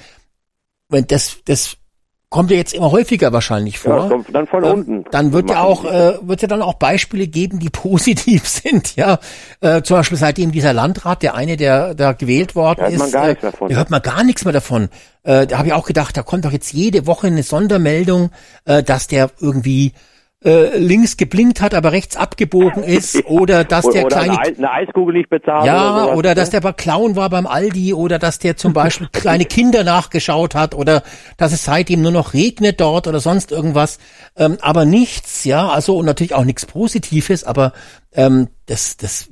Wenn 0.89 1.07
das, 1.07 1.39
das 1.45 1.77
kommt 2.35 2.51
ja 2.51 2.57
jetzt 2.57 2.75
immer 2.75 2.91
häufiger 2.91 3.33
wahrscheinlich 3.33 3.79
vor. 3.79 3.97
Ja, 3.97 4.09
kommt 4.09 4.35
dann 4.35 4.49
von 4.49 4.65
unten. 4.65 5.05
Dann 5.13 5.33
wird 5.33 5.51
ja 5.51 5.63
auch, 5.63 5.85
äh, 5.85 6.19
wird 6.21 6.43
ja 6.43 6.49
dann 6.49 6.63
auch 6.63 6.75
Beispiele 6.75 7.29
geben, 7.29 7.61
die 7.61 7.71
positiv 7.73 8.49
sind, 8.49 8.97
ja. 8.97 9.21
Äh, 9.61 9.83
zum 9.83 9.99
Beispiel 9.99 10.19
seitdem 10.19 10.51
dieser 10.51 10.73
Landrat, 10.73 11.23
der 11.23 11.37
eine, 11.37 11.57
der 11.57 11.95
da 11.95 12.13
gewählt 12.13 12.57
worden 12.57 12.81
da 12.81 12.87
ist, 12.87 13.15
äh, 13.15 13.37
da 13.69 13.77
hört 13.77 13.91
man 13.91 14.03
gar 14.03 14.25
nichts 14.25 14.45
mehr 14.45 14.53
davon. 14.53 14.89
Äh, 15.23 15.47
da 15.47 15.59
habe 15.59 15.69
ich 15.69 15.75
auch 15.75 15.87
gedacht, 15.87 16.17
da 16.17 16.25
kommt 16.25 16.45
doch 16.45 16.51
jetzt 16.51 16.73
jede 16.73 17.07
Woche 17.07 17.29
eine 17.29 17.45
Sondermeldung, 17.45 18.31
äh, 18.65 18.83
dass 18.83 19.07
der 19.07 19.31
irgendwie 19.41 19.93
äh, 20.45 20.77
links 20.77 21.17
geblinkt 21.17 21.61
hat, 21.61 21.75
aber 21.75 21.93
rechts 21.93 22.17
abgebogen 22.17 22.83
ist 22.85 23.25
oder 23.27 23.65
dass 23.65 23.89
der 23.89 24.05
oder 24.05 24.17
kleine 24.17 24.39
eine, 24.39 24.71
Eiskugel 24.71 25.15
nicht 25.15 25.31
bezahlt 25.31 25.67
ja 25.67 25.93
oder, 25.93 26.05
sowas, 26.05 26.19
oder 26.19 26.29
ne? 26.31 26.35
dass 26.35 26.51
der 26.51 26.61
bei 26.61 26.73
Clown 26.73 27.17
war 27.17 27.31
beim 27.31 27.47
Aldi 27.47 27.95
oder 27.95 28.19
dass 28.19 28.39
der 28.39 28.57
zum 28.57 28.73
Beispiel 28.73 29.09
kleine 29.13 29.45
Kinder 29.45 29.85
nachgeschaut 29.85 30.55
hat 30.55 30.75
oder 30.75 31.03
dass 31.39 31.53
es 31.53 31.65
seitdem 31.65 32.03
nur 32.03 32.13
noch 32.13 32.35
regnet 32.35 32.81
dort 32.81 33.07
oder 33.07 33.21
sonst 33.21 33.53
irgendwas, 33.53 33.99
ähm, 34.37 34.59
aber 34.61 34.85
nichts, 34.85 35.45
ja, 35.45 35.69
also 35.69 35.97
und 35.97 36.07
natürlich 36.07 36.35
auch 36.35 36.45
nichts 36.45 36.67
Positives, 36.67 37.45
aber 37.45 37.73
ähm, 38.15 38.49
das 38.67 38.97
das 38.97 39.31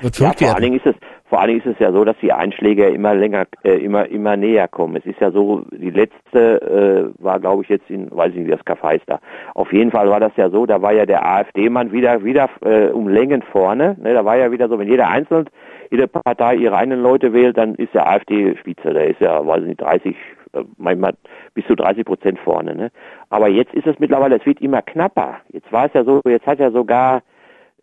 wird 0.00 0.18
ja, 0.18 0.32
vor 0.32 0.54
allen 0.54 0.62
Dingen 0.62 0.76
ist 0.78 0.86
es 0.86 0.94
vor 1.34 1.40
allen 1.40 1.48
Dingen 1.48 1.62
ist 1.62 1.74
es 1.74 1.78
ja 1.80 1.90
so, 1.90 2.04
dass 2.04 2.16
die 2.22 2.32
Einschläge 2.32 2.86
immer 2.90 3.12
länger, 3.12 3.46
äh, 3.64 3.78
immer, 3.84 4.06
immer 4.06 4.36
näher 4.36 4.68
kommen. 4.68 4.94
Es 4.94 5.04
ist 5.04 5.18
ja 5.18 5.32
so, 5.32 5.64
die 5.72 5.90
letzte 5.90 7.12
äh, 7.18 7.24
war, 7.24 7.40
glaube 7.40 7.64
ich, 7.64 7.68
jetzt 7.68 7.90
in, 7.90 8.08
weiß 8.08 8.30
ich 8.30 8.36
nicht, 8.36 8.46
wie 8.46 8.52
das 8.52 8.64
Kaff 8.64 8.80
heißt 8.80 9.02
da. 9.08 9.18
Auf 9.56 9.72
jeden 9.72 9.90
Fall 9.90 10.08
war 10.08 10.20
das 10.20 10.30
ja 10.36 10.48
so, 10.48 10.64
da 10.64 10.80
war 10.80 10.92
ja 10.92 11.06
der 11.06 11.26
AfD-Mann 11.26 11.90
wieder, 11.90 12.22
wieder 12.22 12.48
äh, 12.64 12.86
um 12.86 13.08
Längen 13.08 13.42
vorne. 13.42 13.96
Ne? 14.00 14.14
Da 14.14 14.24
war 14.24 14.36
ja 14.36 14.52
wieder 14.52 14.68
so, 14.68 14.78
wenn 14.78 14.86
jeder 14.86 15.08
einzeln, 15.08 15.50
jede 15.90 16.06
Partei 16.06 16.54
ihre 16.54 16.76
eigenen 16.76 17.02
Leute 17.02 17.32
wählt, 17.32 17.58
dann 17.58 17.74
ist 17.74 17.92
der 17.94 18.08
AfD 18.08 18.56
Spitze. 18.58 18.92
Der 18.92 19.08
ist 19.08 19.20
ja, 19.20 19.44
weiß 19.44 19.62
ich 19.62 19.66
nicht, 19.70 19.80
30, 19.80 20.14
äh, 20.52 20.62
manchmal 20.76 21.14
bis 21.54 21.66
zu 21.66 21.74
30 21.74 22.04
Prozent 22.04 22.38
vorne. 22.38 22.76
Ne? 22.76 22.92
Aber 23.30 23.48
jetzt 23.48 23.74
ist 23.74 23.88
es 23.88 23.98
mittlerweile, 23.98 24.36
es 24.36 24.46
wird 24.46 24.60
immer 24.60 24.82
knapper. 24.82 25.38
Jetzt 25.48 25.72
war 25.72 25.86
es 25.86 25.94
ja 25.94 26.04
so, 26.04 26.20
jetzt 26.26 26.46
hat 26.46 26.60
ja 26.60 26.70
sogar 26.70 27.22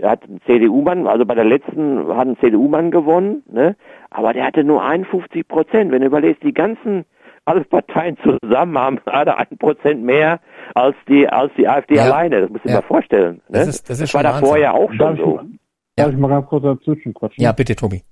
hat 0.04 0.24
einen 0.24 0.42
CDU-Mann, 0.46 1.08
also 1.08 1.26
bei 1.26 1.36
der 1.36 1.46
letzten 1.46 2.08
hat 2.16 2.28
ein 2.28 2.38
CDU-Mann 2.40 2.92
gewonnen, 2.92 3.44
ne? 3.52 3.76
aber 4.10 4.34
der 4.34 4.46
hatte 4.46 4.64
nur 4.64 4.84
51 4.84 5.48
Prozent. 5.48 5.92
Wenn 5.92 6.02
du 6.02 6.08
überlegst, 6.08 6.44
die 6.44 6.54
ganzen 6.54 7.06
alle 7.46 7.64
Parteien 7.64 8.18
zusammen 8.18 8.78
haben 8.78 9.00
gerade 9.06 9.38
ein 9.38 9.58
Prozent 9.58 10.04
mehr 10.04 10.40
als 10.76 10.96
die 11.08 11.28
als 11.28 11.52
die 11.58 11.68
AfD 11.68 11.96
ja. 11.96 12.04
alleine. 12.04 12.42
Das 12.42 12.50
muss 12.50 12.62
ich 12.64 12.72
ja. 12.72 12.78
mal 12.78 12.88
vorstellen. 12.88 13.36
Ne? 13.50 13.60
Das, 13.60 13.68
ist, 13.68 13.90
das, 13.90 14.00
ist 14.00 14.14
das 14.14 14.14
war 14.14 14.24
da 14.24 14.40
vorher 14.40 14.74
auch 14.74 14.90
schon 14.90 14.98
darf 14.98 15.18
so. 15.18 15.40
Ich, 15.42 15.60
darf 15.96 16.12
ich 16.12 16.18
mal 16.18 16.28
ganz 16.28 16.48
kurz 16.48 16.64
dazwischen 16.64 17.14
quatschen? 17.14 17.44
Ja, 17.44 17.52
bitte, 17.52 17.76
Tobi. 17.76 18.04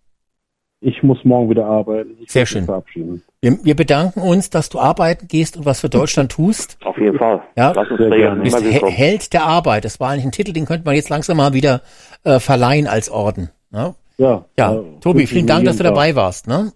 Ich 0.82 1.04
muss 1.04 1.18
morgen 1.26 1.50
wieder 1.50 1.66
arbeiten. 1.66 2.16
Ich 2.22 2.32
Sehr 2.32 2.46
schön. 2.46 2.64
Verabschieden. 2.64 3.22
Wir, 3.42 3.58
wir, 3.64 3.76
bedanken 3.76 4.22
uns, 4.22 4.50
dass 4.50 4.70
du 4.70 4.80
arbeiten 4.80 5.28
gehst 5.28 5.58
und 5.58 5.66
was 5.66 5.82
für 5.82 5.90
Deutschland 5.90 6.32
tust. 6.32 6.78
Auf 6.86 6.98
jeden 6.98 7.18
Fall. 7.18 7.42
Ja, 7.58 7.74
Lass 7.74 7.90
uns 7.90 8.00
bist 8.44 8.84
Held 8.84 9.34
der 9.34 9.44
Arbeit. 9.44 9.84
Das 9.84 10.00
war 10.00 10.12
eigentlich 10.12 10.26
ein 10.26 10.32
Titel, 10.32 10.54
den 10.54 10.66
könnte 10.66 10.86
man 10.86 10.96
jetzt 10.96 11.10
langsam 11.10 11.38
mal 11.38 11.54
wieder 11.54 11.82
äh, 12.24 12.40
verleihen 12.40 12.88
als 12.88 13.10
Orden. 13.10 13.50
Ne? 13.72 13.96
Ja. 14.18 14.46
Ja, 14.58 14.76
äh, 14.76 14.84
Tobi, 15.02 15.28
vielen 15.28 15.48
Dank, 15.48 15.66
dass 15.66 15.78
du 15.78 15.84
dabei 15.84 16.16
warst. 16.16 16.48
Ne? 16.48 16.72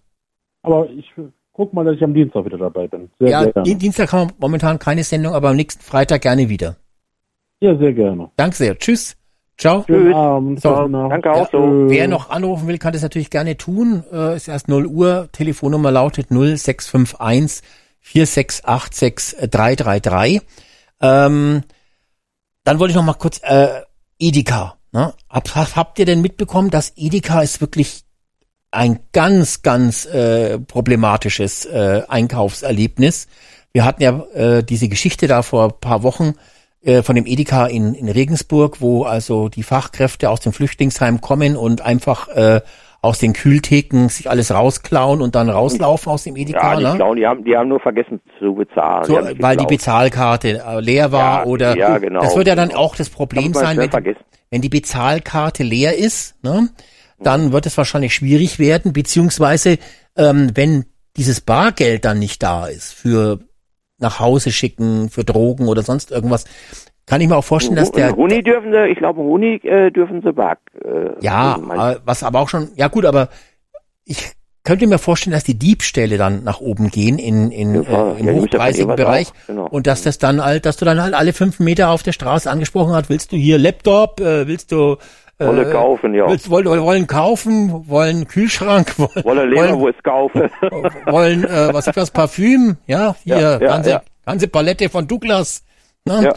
Aber 0.64 0.90
ich 0.90 1.09
guck 1.53 1.73
mal, 1.73 1.85
dass 1.85 1.95
ich 1.95 2.03
am 2.03 2.14
Dienstag 2.14 2.43
wieder 2.45 2.57
dabei 2.57 2.88
bin. 2.88 3.09
Sehr, 3.19 3.30
ja, 3.30 3.43
sehr 3.43 3.53
gerne. 3.53 3.75
Dienstag 3.75 4.11
haben 4.11 4.32
wir 4.32 4.35
momentan 4.40 4.80
keine 4.80 5.03
Sendung, 5.03 5.33
aber 5.33 5.49
am 5.49 5.56
nächsten 5.56 5.82
Freitag 5.82 6.22
gerne 6.22 6.49
wieder. 6.49 6.75
Ja, 7.61 7.77
sehr 7.77 7.93
gerne. 7.93 8.30
Danke 8.35 8.56
sehr. 8.57 8.77
Tschüss. 8.77 9.15
Ciao. 9.57 9.83
Tschüss. 9.85 10.14
Abend. 10.14 10.61
So. 10.61 10.88
Danke 10.88 11.32
auch 11.32 11.49
so. 11.51 11.85
Wer 11.88 12.07
noch 12.07 12.30
anrufen 12.30 12.67
will, 12.67 12.77
kann 12.77 12.93
das 12.93 13.01
natürlich 13.01 13.30
gerne 13.30 13.57
tun. 13.57 14.03
Äh, 14.11 14.35
ist 14.35 14.48
erst 14.48 14.67
0 14.67 14.88
Uhr. 14.88 15.30
Telefonnummer 15.32 15.91
lautet 15.91 16.27
0651 16.30 17.61
4686 18.01 19.49
333. 19.49 20.41
Ähm, 21.01 21.64
dann 22.64 22.80
wollte 22.80 22.91
ich 22.91 22.95
noch 22.95 23.03
mal 23.03 23.14
kurz 23.14 23.40
äh, 23.43 23.82
Edeka. 24.19 24.77
Ne? 24.91 25.14
Hab, 25.30 25.75
habt 25.75 25.99
ihr 25.99 26.06
denn 26.06 26.22
mitbekommen, 26.22 26.69
dass 26.69 26.93
Edeka 26.95 27.41
ist 27.41 27.61
wirklich 27.61 28.03
ein 28.72 28.99
ganz, 29.11 29.61
ganz 29.61 30.06
äh, 30.06 30.59
problematisches 30.59 31.65
äh, 31.65 32.03
Einkaufserlebnis. 32.07 33.27
Wir 33.72 33.85
hatten 33.85 34.01
ja 34.01 34.23
äh, 34.33 34.64
diese 34.64 34.88
Geschichte 34.88 35.27
da 35.27 35.41
vor 35.41 35.80
paar 35.80 36.03
Wochen 36.03 36.33
von 37.03 37.15
dem 37.15 37.25
Edeka 37.25 37.65
in, 37.67 37.93
in 37.93 38.09
Regensburg, 38.09 38.81
wo 38.81 39.03
also 39.03 39.49
die 39.49 39.63
Fachkräfte 39.63 40.29
aus 40.29 40.41
dem 40.41 40.53
Flüchtlingsheim 40.53 41.21
kommen 41.21 41.55
und 41.55 41.81
einfach 41.81 42.27
äh, 42.29 42.61
aus 43.03 43.19
den 43.19 43.33
Kühltheken 43.33 44.07
sich 44.07 44.29
alles 44.29 44.53
rausklauen 44.53 45.21
und 45.21 45.35
dann 45.35 45.49
rauslaufen 45.49 46.11
aus 46.11 46.23
dem 46.23 46.37
Edeka. 46.37 46.73
Ja, 46.73 46.77
die, 46.77 46.83
ne? 46.85 46.95
klauen, 46.95 47.17
die, 47.17 47.27
haben, 47.27 47.43
die 47.43 47.55
haben 47.55 47.67
nur 47.67 47.81
vergessen 47.81 48.21
zu 48.39 48.55
bezahlen. 48.55 49.03
So, 49.03 49.19
die 49.19 49.41
weil 49.41 49.57
die 49.57 49.65
Bezahlkarte 49.65 50.63
äh, 50.65 50.79
leer 50.79 51.11
war 51.11 51.41
ja, 51.41 51.45
oder 51.45 51.77
ja, 51.77 51.97
genau, 51.97 52.21
das 52.21 52.35
wird 52.37 52.47
ja 52.47 52.55
dann 52.55 52.73
auch 52.73 52.95
das 52.95 53.09
Problem 53.09 53.53
sein, 53.53 53.77
wenn, 53.77 54.15
wenn 54.49 54.61
die 54.61 54.69
Bezahlkarte 54.69 55.63
leer 55.63 55.97
ist, 55.97 56.41
ne? 56.43 56.69
dann 57.19 57.51
wird 57.51 57.65
es 57.65 57.77
wahrscheinlich 57.77 58.13
schwierig 58.13 58.57
werden, 58.57 58.93
beziehungsweise 58.93 59.79
ähm, 60.15 60.51
wenn 60.55 60.85
dieses 61.17 61.41
Bargeld 61.41 62.05
dann 62.05 62.19
nicht 62.19 62.41
da 62.41 62.67
ist 62.67 62.93
für 62.93 63.39
nach 64.03 64.19
Hause 64.19 64.51
schicken 64.51 65.09
für 65.09 65.23
Drogen 65.23 65.67
oder 65.67 65.82
sonst 65.82 66.11
irgendwas. 66.11 66.45
Kann 67.06 67.19
ich 67.19 67.27
mir 67.27 67.35
auch 67.35 67.43
vorstellen, 67.43 67.75
dass 67.75 67.91
der 67.91 68.15
Huni 68.15 68.43
dürfen 68.43 68.72
sie, 68.72 68.88
ich 68.88 68.98
glaube 68.98 69.22
Huni 69.22 69.56
äh, 69.64 69.91
dürfen 69.91 70.22
sie 70.22 70.32
back. 70.32 70.59
Äh, 70.85 71.11
ja, 71.22 71.59
also 71.69 71.99
was 72.06 72.23
aber 72.23 72.40
auch 72.40 72.49
schon, 72.49 72.69
ja 72.75 72.88
gut, 72.88 73.06
aber 73.06 73.30
ich 74.06 74.33
könnte 74.64 74.88
mir 74.88 74.98
vorstellen, 74.98 75.33
dass 75.33 75.43
die 75.43 75.59
Diebstähle 75.59 76.17
dann 76.17 76.43
nach 76.43 76.61
oben 76.61 76.90
gehen 76.90 77.19
in, 77.19 77.51
in 77.51 77.83
ja, 77.83 78.14
äh, 78.14 78.19
im 78.19 78.27
ja, 78.27 78.33
hochpreisigen 78.33 78.95
Bereich 78.95 79.27
genau. 79.48 79.67
und 79.67 79.88
dass 79.88 80.03
das 80.03 80.17
dann 80.17 80.43
halt, 80.43 80.65
dass 80.65 80.77
du 80.77 80.85
dann 80.85 81.01
halt 81.01 81.14
alle 81.14 81.33
fünf 81.33 81.59
Meter 81.59 81.90
auf 81.90 82.03
der 82.03 82.14
Straße 82.14 82.49
angesprochen 82.49 82.93
hast, 82.93 83.09
willst 83.09 83.33
du 83.33 83.35
hier 83.35 83.57
Laptop, 83.57 84.22
äh, 84.22 84.48
willst 84.48 84.72
du 84.72 84.93
äh, 84.93 84.98
Wolle 85.47 85.72
kaufen, 85.72 86.13
ja. 86.13 86.27
Willst, 86.27 86.49
wollen, 86.49 86.65
wollen 86.65 87.07
kaufen, 87.07 87.88
wollen 87.88 88.27
Kühlschrank, 88.27 88.97
wollen, 88.97 89.23
Wolle 89.23 89.45
Leberwurst 89.45 90.03
kaufen. 90.03 90.41
wollen, 91.05 91.43
äh, 91.43 91.73
was 91.73 91.88
ist 91.88 91.97
das, 91.97 92.11
Parfüm, 92.11 92.77
ja, 92.88 93.15
hier, 93.23 93.39
ja, 93.39 93.51
ja, 93.51 93.57
ganze, 93.59 93.89
ja. 93.89 94.01
ganze 94.25 94.47
Palette 94.47 94.89
von 94.89 95.07
Douglas. 95.07 95.63
Ne? 96.05 96.23
Ja. 96.23 96.33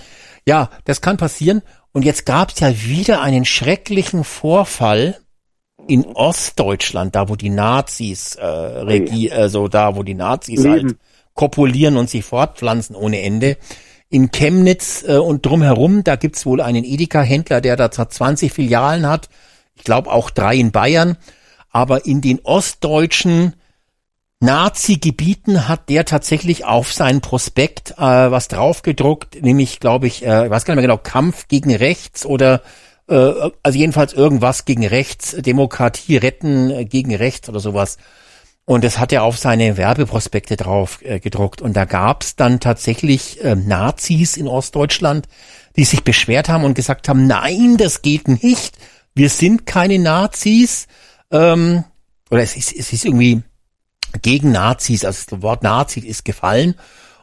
ja, 0.46 0.70
das 0.84 1.00
kann 1.00 1.16
passieren. 1.16 1.62
Und 1.92 2.04
jetzt 2.04 2.26
gab 2.26 2.50
es 2.50 2.60
ja 2.60 2.70
wieder 2.82 3.22
einen 3.22 3.44
schrecklichen 3.44 4.22
Vorfall 4.22 5.16
in 5.88 6.04
Ostdeutschland, 6.04 7.14
da 7.14 7.28
wo 7.28 7.36
die 7.36 7.50
Nazis 7.50 8.34
äh, 8.34 8.44
regieren, 8.44 9.38
also 9.38 9.68
da 9.68 9.96
wo 9.96 10.02
die 10.02 10.14
Nazis 10.14 10.62
Leben. 10.62 10.88
halt 10.88 10.96
kopulieren 11.34 11.96
und 11.96 12.10
sich 12.10 12.24
fortpflanzen 12.24 12.96
ohne 12.96 13.22
Ende. 13.22 13.56
In 14.08 14.30
Chemnitz 14.30 15.04
äh, 15.06 15.16
und 15.16 15.44
drumherum. 15.44 16.04
Da 16.04 16.16
gibt's 16.16 16.46
wohl 16.46 16.60
einen 16.60 16.84
Edeka-Händler, 16.84 17.60
der 17.60 17.76
da 17.76 17.90
20 17.90 18.52
Filialen 18.52 19.06
hat. 19.06 19.28
Ich 19.74 19.84
glaube 19.84 20.10
auch 20.10 20.30
drei 20.30 20.56
in 20.56 20.72
Bayern. 20.72 21.16
Aber 21.70 22.06
in 22.06 22.20
den 22.20 22.40
ostdeutschen 22.42 23.54
Nazi-Gebieten 24.40 25.66
hat 25.68 25.88
der 25.88 26.04
tatsächlich 26.04 26.64
auf 26.64 26.92
seinen 26.92 27.20
Prospekt 27.20 27.92
äh, 27.92 28.00
was 28.00 28.48
draufgedruckt, 28.48 29.42
nämlich, 29.42 29.80
glaube 29.80 30.06
ich, 30.06 30.26
äh, 30.26 30.46
ich 30.46 30.50
weiß 30.50 30.64
gar 30.64 30.74
nicht 30.74 30.82
mehr 30.82 30.88
genau, 30.88 31.02
Kampf 31.02 31.48
gegen 31.48 31.74
Rechts 31.74 32.26
oder 32.26 32.62
äh, 33.08 33.32
also 33.62 33.78
jedenfalls 33.78 34.12
irgendwas 34.12 34.66
gegen 34.66 34.86
Rechts, 34.86 35.36
Demokratie 35.38 36.16
retten 36.16 36.70
äh, 36.70 36.84
gegen 36.84 37.14
Rechts 37.14 37.48
oder 37.48 37.60
sowas. 37.60 37.96
Und 38.66 38.82
das 38.82 38.98
hat 38.98 39.12
er 39.12 39.22
auf 39.22 39.38
seine 39.38 39.76
Werbeprospekte 39.76 40.56
drauf 40.56 40.98
äh, 41.02 41.20
gedruckt. 41.20 41.62
Und 41.62 41.76
da 41.76 41.84
gab's 41.84 42.34
dann 42.34 42.58
tatsächlich 42.58 43.42
äh, 43.42 43.54
Nazis 43.54 44.36
in 44.36 44.48
Ostdeutschland, 44.48 45.28
die 45.76 45.84
sich 45.84 46.02
beschwert 46.02 46.48
haben 46.48 46.64
und 46.64 46.74
gesagt 46.74 47.08
haben, 47.08 47.28
nein, 47.28 47.76
das 47.76 48.02
geht 48.02 48.26
nicht. 48.26 48.76
Wir 49.14 49.30
sind 49.30 49.66
keine 49.66 50.00
Nazis. 50.00 50.88
Ähm, 51.30 51.84
oder 52.28 52.42
es 52.42 52.56
ist, 52.56 52.74
es 52.76 52.92
ist 52.92 53.04
irgendwie 53.04 53.42
gegen 54.22 54.50
Nazis, 54.50 55.04
also 55.04 55.22
das 55.30 55.42
Wort 55.42 55.62
Nazi 55.62 56.00
ist 56.00 56.24
gefallen. 56.24 56.74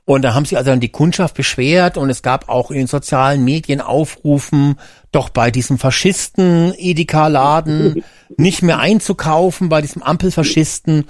Und 0.06 0.22
da 0.22 0.34
haben 0.34 0.46
sich 0.46 0.58
also 0.58 0.70
dann 0.70 0.80
die 0.80 0.90
Kundschaft 0.90 1.36
beschwert 1.36 1.98
und 1.98 2.10
es 2.10 2.22
gab 2.22 2.50
auch 2.50 2.72
in 2.72 2.78
den 2.78 2.88
sozialen 2.88 3.44
Medien 3.44 3.82
Aufrufen, 3.82 4.78
doch 5.12 5.30
bei 5.30 5.50
diesem 5.50 5.78
Faschisten 5.78 6.74
Edeka-Laden 6.78 8.04
nicht 8.38 8.62
mehr 8.64 8.80
einzukaufen, 8.80 9.70
bei 9.70 9.82
diesem 9.82 10.04
Ampelfaschisten. 10.04 11.06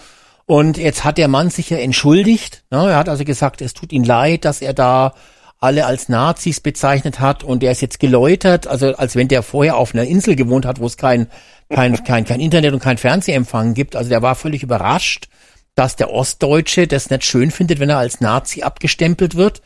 Und 0.45 0.77
jetzt 0.77 1.03
hat 1.03 1.17
der 1.17 1.27
Mann 1.27 1.49
sich 1.49 1.69
ja 1.69 1.77
entschuldigt. 1.77 2.63
Ne? 2.69 2.89
Er 2.89 2.97
hat 2.97 3.09
also 3.09 3.23
gesagt, 3.23 3.61
es 3.61 3.73
tut 3.73 3.93
ihm 3.93 4.03
leid, 4.03 4.45
dass 4.45 4.61
er 4.61 4.73
da 4.73 5.13
alle 5.59 5.85
als 5.85 6.09
Nazis 6.09 6.59
bezeichnet 6.59 7.21
hat 7.21 7.45
und 7.45 7.63
er 7.63 7.71
ist 7.71 7.81
jetzt 7.81 8.01
geläutert, 8.01 8.67
also 8.67 8.95
als 8.95 9.15
wenn 9.15 9.29
der 9.29 9.43
vorher 9.43 9.77
auf 9.77 9.93
einer 9.93 10.03
Insel 10.03 10.35
gewohnt 10.35 10.65
hat, 10.65 10.81
wo 10.81 10.85
es 10.85 10.97
kein, 10.97 11.27
kein, 11.69 12.03
kein, 12.03 12.25
kein 12.25 12.41
Internet 12.41 12.73
und 12.73 12.81
kein 12.83 12.97
Fernsehempfang 12.97 13.73
gibt. 13.73 13.95
Also 13.95 14.09
der 14.09 14.21
war 14.21 14.35
völlig 14.35 14.61
überrascht 14.63 15.29
dass 15.75 15.95
der 15.95 16.11
Ostdeutsche 16.11 16.87
das 16.87 17.09
nicht 17.09 17.23
schön 17.23 17.51
findet, 17.51 17.79
wenn 17.79 17.89
er 17.89 17.97
als 17.97 18.21
Nazi 18.21 18.61
abgestempelt 18.61 19.35
wird, 19.35 19.61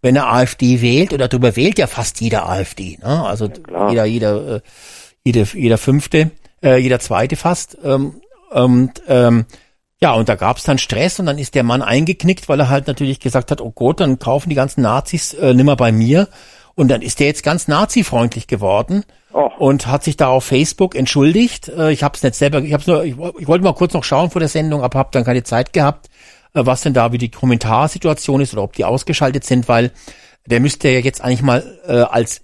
wenn 0.00 0.16
er 0.16 0.32
AfD 0.32 0.80
wählt 0.80 1.12
oder 1.12 1.28
darüber 1.28 1.56
wählt 1.56 1.78
ja 1.78 1.86
fast 1.86 2.20
jeder 2.20 2.48
AfD, 2.48 2.98
ne? 3.02 3.24
Also 3.24 3.50
ja, 3.70 3.90
jeder, 3.90 4.04
jeder, 4.04 4.56
äh, 4.56 4.60
jeder, 5.24 5.46
jeder 5.54 5.78
fünfte, 5.78 6.30
äh, 6.62 6.76
jeder 6.76 7.00
zweite 7.00 7.36
fast. 7.36 7.76
Ähm, 7.82 8.20
und 8.50 9.02
ähm, 9.08 9.46
ja, 10.00 10.12
und 10.12 10.28
da 10.28 10.36
gab's 10.36 10.62
dann 10.62 10.78
Stress 10.78 11.18
und 11.18 11.26
dann 11.26 11.38
ist 11.38 11.54
der 11.54 11.64
Mann 11.64 11.82
eingeknickt, 11.82 12.48
weil 12.48 12.60
er 12.60 12.68
halt 12.68 12.86
natürlich 12.86 13.18
gesagt 13.18 13.50
hat, 13.50 13.60
oh 13.60 13.72
Gott, 13.72 14.00
dann 14.00 14.18
kaufen 14.18 14.48
die 14.48 14.54
ganzen 14.54 14.82
Nazis 14.82 15.34
äh, 15.34 15.54
nimmer 15.54 15.74
bei 15.76 15.90
mir. 15.90 16.28
Und 16.76 16.88
dann 16.88 17.02
ist 17.02 17.18
der 17.18 17.26
jetzt 17.26 17.42
ganz 17.42 17.66
nazifreundlich 17.66 18.46
geworden 18.46 19.04
oh. 19.32 19.50
und 19.58 19.88
hat 19.88 20.04
sich 20.04 20.16
da 20.16 20.28
auf 20.28 20.44
Facebook 20.44 20.94
entschuldigt. 20.94 21.68
Äh, 21.68 21.90
ich 21.90 22.04
habe 22.04 22.16
es 22.16 22.22
nicht 22.22 22.36
selber, 22.36 22.60
ich, 22.60 22.72
hab's 22.72 22.86
nur, 22.86 23.02
ich, 23.02 23.16
ich, 23.38 23.48
wollte 23.48 23.64
mal 23.64 23.74
kurz 23.74 23.92
noch 23.94 24.04
schauen 24.04 24.30
vor 24.30 24.38
der 24.38 24.48
Sendung, 24.48 24.84
aber 24.84 25.00
habe 25.00 25.08
dann 25.10 25.24
keine 25.24 25.42
Zeit 25.42 25.72
gehabt, 25.72 26.08
äh, 26.54 26.64
was 26.64 26.82
denn 26.82 26.94
da 26.94 27.10
wie 27.10 27.18
die 27.18 27.32
Kommentarsituation 27.32 28.40
ist 28.40 28.52
oder 28.52 28.62
ob 28.62 28.74
die 28.74 28.84
ausgeschaltet 28.84 29.42
sind, 29.42 29.66
weil 29.66 29.90
der 30.46 30.60
müsste 30.60 30.88
ja 30.88 31.00
jetzt 31.00 31.20
eigentlich 31.20 31.42
mal 31.42 31.80
äh, 31.88 31.94
als 31.94 32.42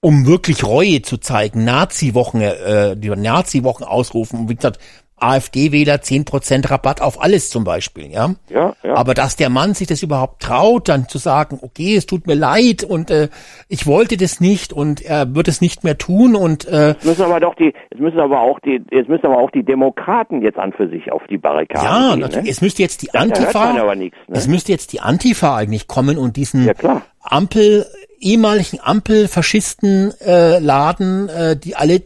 um 0.00 0.26
wirklich 0.26 0.64
Reue 0.64 1.02
zu 1.02 1.18
zeigen, 1.18 1.64
Nazi-Wochen, 1.64 2.40
äh, 2.40 2.96
die 2.96 3.08
Nazi-Wochen 3.08 3.84
ausrufen. 3.84 4.40
Und 4.40 4.48
wie 4.48 4.56
gesagt, 4.56 4.80
AfD-Wähler 5.22 5.96
10% 5.96 6.70
Rabatt 6.70 7.00
auf 7.00 7.22
alles 7.22 7.50
zum 7.50 7.64
Beispiel, 7.64 8.10
ja? 8.10 8.34
ja? 8.48 8.74
Ja, 8.82 8.94
Aber 8.94 9.14
dass 9.14 9.36
der 9.36 9.50
Mann 9.50 9.74
sich 9.74 9.86
das 9.86 10.02
überhaupt 10.02 10.42
traut, 10.42 10.88
dann 10.88 11.08
zu 11.08 11.18
sagen, 11.18 11.58
okay, 11.62 11.96
es 11.96 12.06
tut 12.06 12.26
mir 12.26 12.34
leid 12.34 12.82
und 12.84 13.10
äh, 13.10 13.28
ich 13.68 13.86
wollte 13.86 14.16
das 14.16 14.40
nicht 14.40 14.72
und 14.72 15.00
er 15.00 15.34
wird 15.34 15.48
es 15.48 15.60
nicht 15.60 15.84
mehr 15.84 15.96
tun 15.96 16.34
und 16.34 16.66
äh, 16.66 16.90
es 16.98 17.04
müssen 17.04 17.22
aber 17.22 17.40
doch 17.40 17.54
die, 17.54 17.72
es 17.90 18.00
müssen 18.00 18.18
aber 18.18 18.40
auch 18.40 18.58
die, 18.60 18.82
es 18.90 19.08
müssen 19.08 19.26
aber 19.26 19.38
auch 19.38 19.50
die 19.50 19.62
Demokraten 19.62 20.42
jetzt 20.42 20.58
an 20.58 20.72
für 20.72 20.88
sich 20.88 21.12
auf 21.12 21.22
die 21.30 21.38
Barrikaden 21.38 22.20
Ja, 22.20 22.28
gehen, 22.28 22.42
ne? 22.42 22.50
es 22.50 22.60
müsste 22.60 22.82
jetzt 22.82 23.02
die 23.02 23.14
Antifa, 23.14 23.94
nix, 23.94 24.16
ne? 24.28 24.36
es 24.36 24.48
müsste 24.48 24.72
jetzt 24.72 24.92
die 24.92 25.00
Antifa 25.00 25.56
eigentlich 25.56 25.86
kommen 25.86 26.18
und 26.18 26.36
diesen 26.36 26.66
ja, 26.66 27.02
Ampel, 27.20 27.86
ehemaligen 28.18 28.80
Ampelfaschisten 28.80 30.12
äh, 30.24 30.58
laden, 30.58 31.28
äh, 31.28 31.56
die 31.56 31.76
alle 31.76 32.02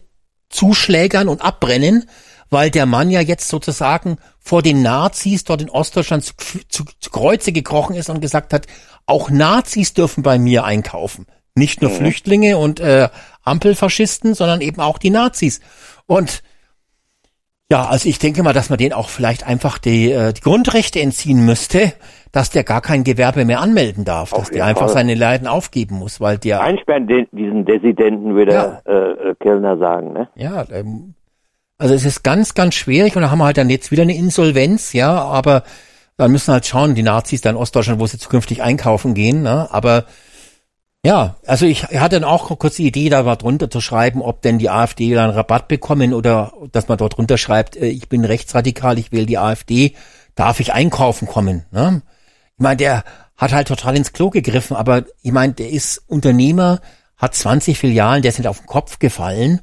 zuschlägern 0.49 1.29
und 1.29 1.43
abbrennen 1.43 2.05
weil 2.51 2.71
der 2.71 2.87
Mann 2.87 3.11
ja 3.11 3.21
jetzt 3.21 3.49
sozusagen 3.49 4.19
vor 4.39 4.63
den 4.63 4.83
Nazis 4.83 5.45
dort 5.45 5.63
in 5.63 5.71
Ostdeutschland 5.71 6.25
zu, 6.25 6.35
zu, 6.69 6.85
zu 7.01 7.11
Kreuze 7.11 7.53
gekrochen 7.53 7.97
ist 7.97 8.11
und 8.11 8.21
gesagt 8.21 8.53
hat, 8.53 8.67
auch 9.07 9.31
Nazis 9.31 9.95
dürfen 9.95 10.23
bei 10.23 10.39
mir 10.39 10.65
einkaufen. 10.65 11.27
Nicht 11.55 11.81
nur 11.81 11.91
mhm. 11.91 11.97
Flüchtlinge 11.97 12.59
und 12.59 12.81
äh, 12.81 13.09
Ampelfaschisten, 13.43 14.35
sondern 14.35 14.61
eben 14.61 14.81
auch 14.81 14.99
die 14.99 15.11
Nazis. 15.11 15.61
Und 16.07 16.43
ja, 17.71 17.85
also 17.87 18.09
ich 18.09 18.21
denke 18.21 18.45
mal, 18.45 18.53
dass 18.53 18.71
man 18.71 18.79
den 18.79 18.93
auch 18.93 19.09
vielleicht 19.09 19.45
einfach 19.45 19.79
die, 19.79 20.13
äh, 20.13 20.33
die 20.33 20.41
Grundrechte 20.41 21.01
entziehen 21.01 21.45
müsste, 21.45 21.93
dass 22.31 22.51
der 22.51 22.63
gar 22.63 22.81
kein 22.81 23.03
Gewerbe 23.03 23.45
mehr 23.45 23.61
anmelden 23.61 24.05
darf, 24.05 24.33
Auf 24.33 24.39
dass 24.39 24.51
der 24.51 24.67
einfach 24.67 24.87
Fall. 24.87 24.95
seine 24.95 25.15
Leiden 25.15 25.49
aufgeben 25.49 25.97
muss, 25.97 26.21
weil 26.21 26.39
der 26.39 26.61
einsperren 26.61 27.09
den, 27.09 27.27
diesen 27.33 27.65
Dissidenten, 27.65 28.37
würde 28.37 28.53
ja. 28.53 28.83
äh, 28.85 29.35
Kellner 29.41 29.79
sagen, 29.79 30.13
ne? 30.13 30.29
Ja, 30.37 30.65
ähm, 30.71 31.16
also 31.79 31.95
es 31.95 32.05
ist 32.05 32.23
ganz, 32.23 32.55
ganz 32.55 32.75
schwierig 32.75 33.17
und 33.17 33.23
da 33.23 33.31
haben 33.31 33.39
wir 33.39 33.45
halt 33.45 33.59
dann 33.59 33.71
jetzt 33.71 33.91
wieder 33.91 34.03
eine 34.03 34.17
Insolvenz, 34.17 34.93
ja, 34.93 35.23
aber 35.23 35.63
dann 36.17 36.33
müssen 36.33 36.53
halt 36.53 36.67
schauen, 36.67 36.95
die 36.95 37.03
Nazis 37.03 37.43
da 37.43 37.51
in 37.51 37.57
Ostdeutschland, 37.57 38.01
wo 38.01 38.07
sie 38.07 38.19
zukünftig 38.19 38.63
einkaufen 38.63 39.15
gehen, 39.15 39.43
ne? 39.43 39.69
Aber 39.71 40.07
ja, 41.05 41.37
also 41.47 41.67
ich 41.67 41.85
hatte 41.85 42.17
dann 42.17 42.25
auch 42.25 42.59
kurz 42.59 42.77
die 42.77 42.87
Idee, 42.87 43.11
da 43.11 43.23
mal 43.23 43.37
drunter 43.37 43.71
zu 43.71 43.81
schreiben, 43.81 44.23
ob 44.23 44.43
denn 44.43 44.59
die 44.59 44.71
AfD 44.71 45.15
dann 45.15 45.31
Rabatt 45.31 45.69
bekommen 45.69 46.15
oder 46.15 46.53
dass 46.73 46.89
man 46.89 46.99
dort 46.99 47.17
drunter 47.17 47.39
schreibt, 47.39 47.77
äh, 47.77 47.87
ich 47.87 48.09
bin 48.09 48.25
rechtsradikal, 48.25 48.99
ich 48.99 49.13
wähle 49.13 49.27
die 49.27 49.39
AfD, 49.39 49.95
darf 50.35 50.61
ich 50.61 50.73
einkaufen 50.73 51.29
kommen, 51.29 51.67
ne? 51.71 52.03
Ich 52.59 52.63
meine, 52.63 52.79
der 52.79 53.05
hat 53.37 53.53
halt 53.53 53.69
total 53.69 53.97
ins 53.97 54.15
Klo 54.15 54.31
gegriffen, 54.31 54.77
aber 54.77 55.05
ich 55.23 55.33
meine, 55.33 55.53
der 55.53 55.69
ist 55.69 56.03
Unternehmer, 56.07 56.81
hat 57.19 57.35
20 57.35 57.79
Filialen, 57.79 58.23
der 58.23 58.33
sind 58.33 58.47
auf 58.47 58.61
den 58.61 58.67
Kopf 58.67 58.99
gefallen 58.99 59.61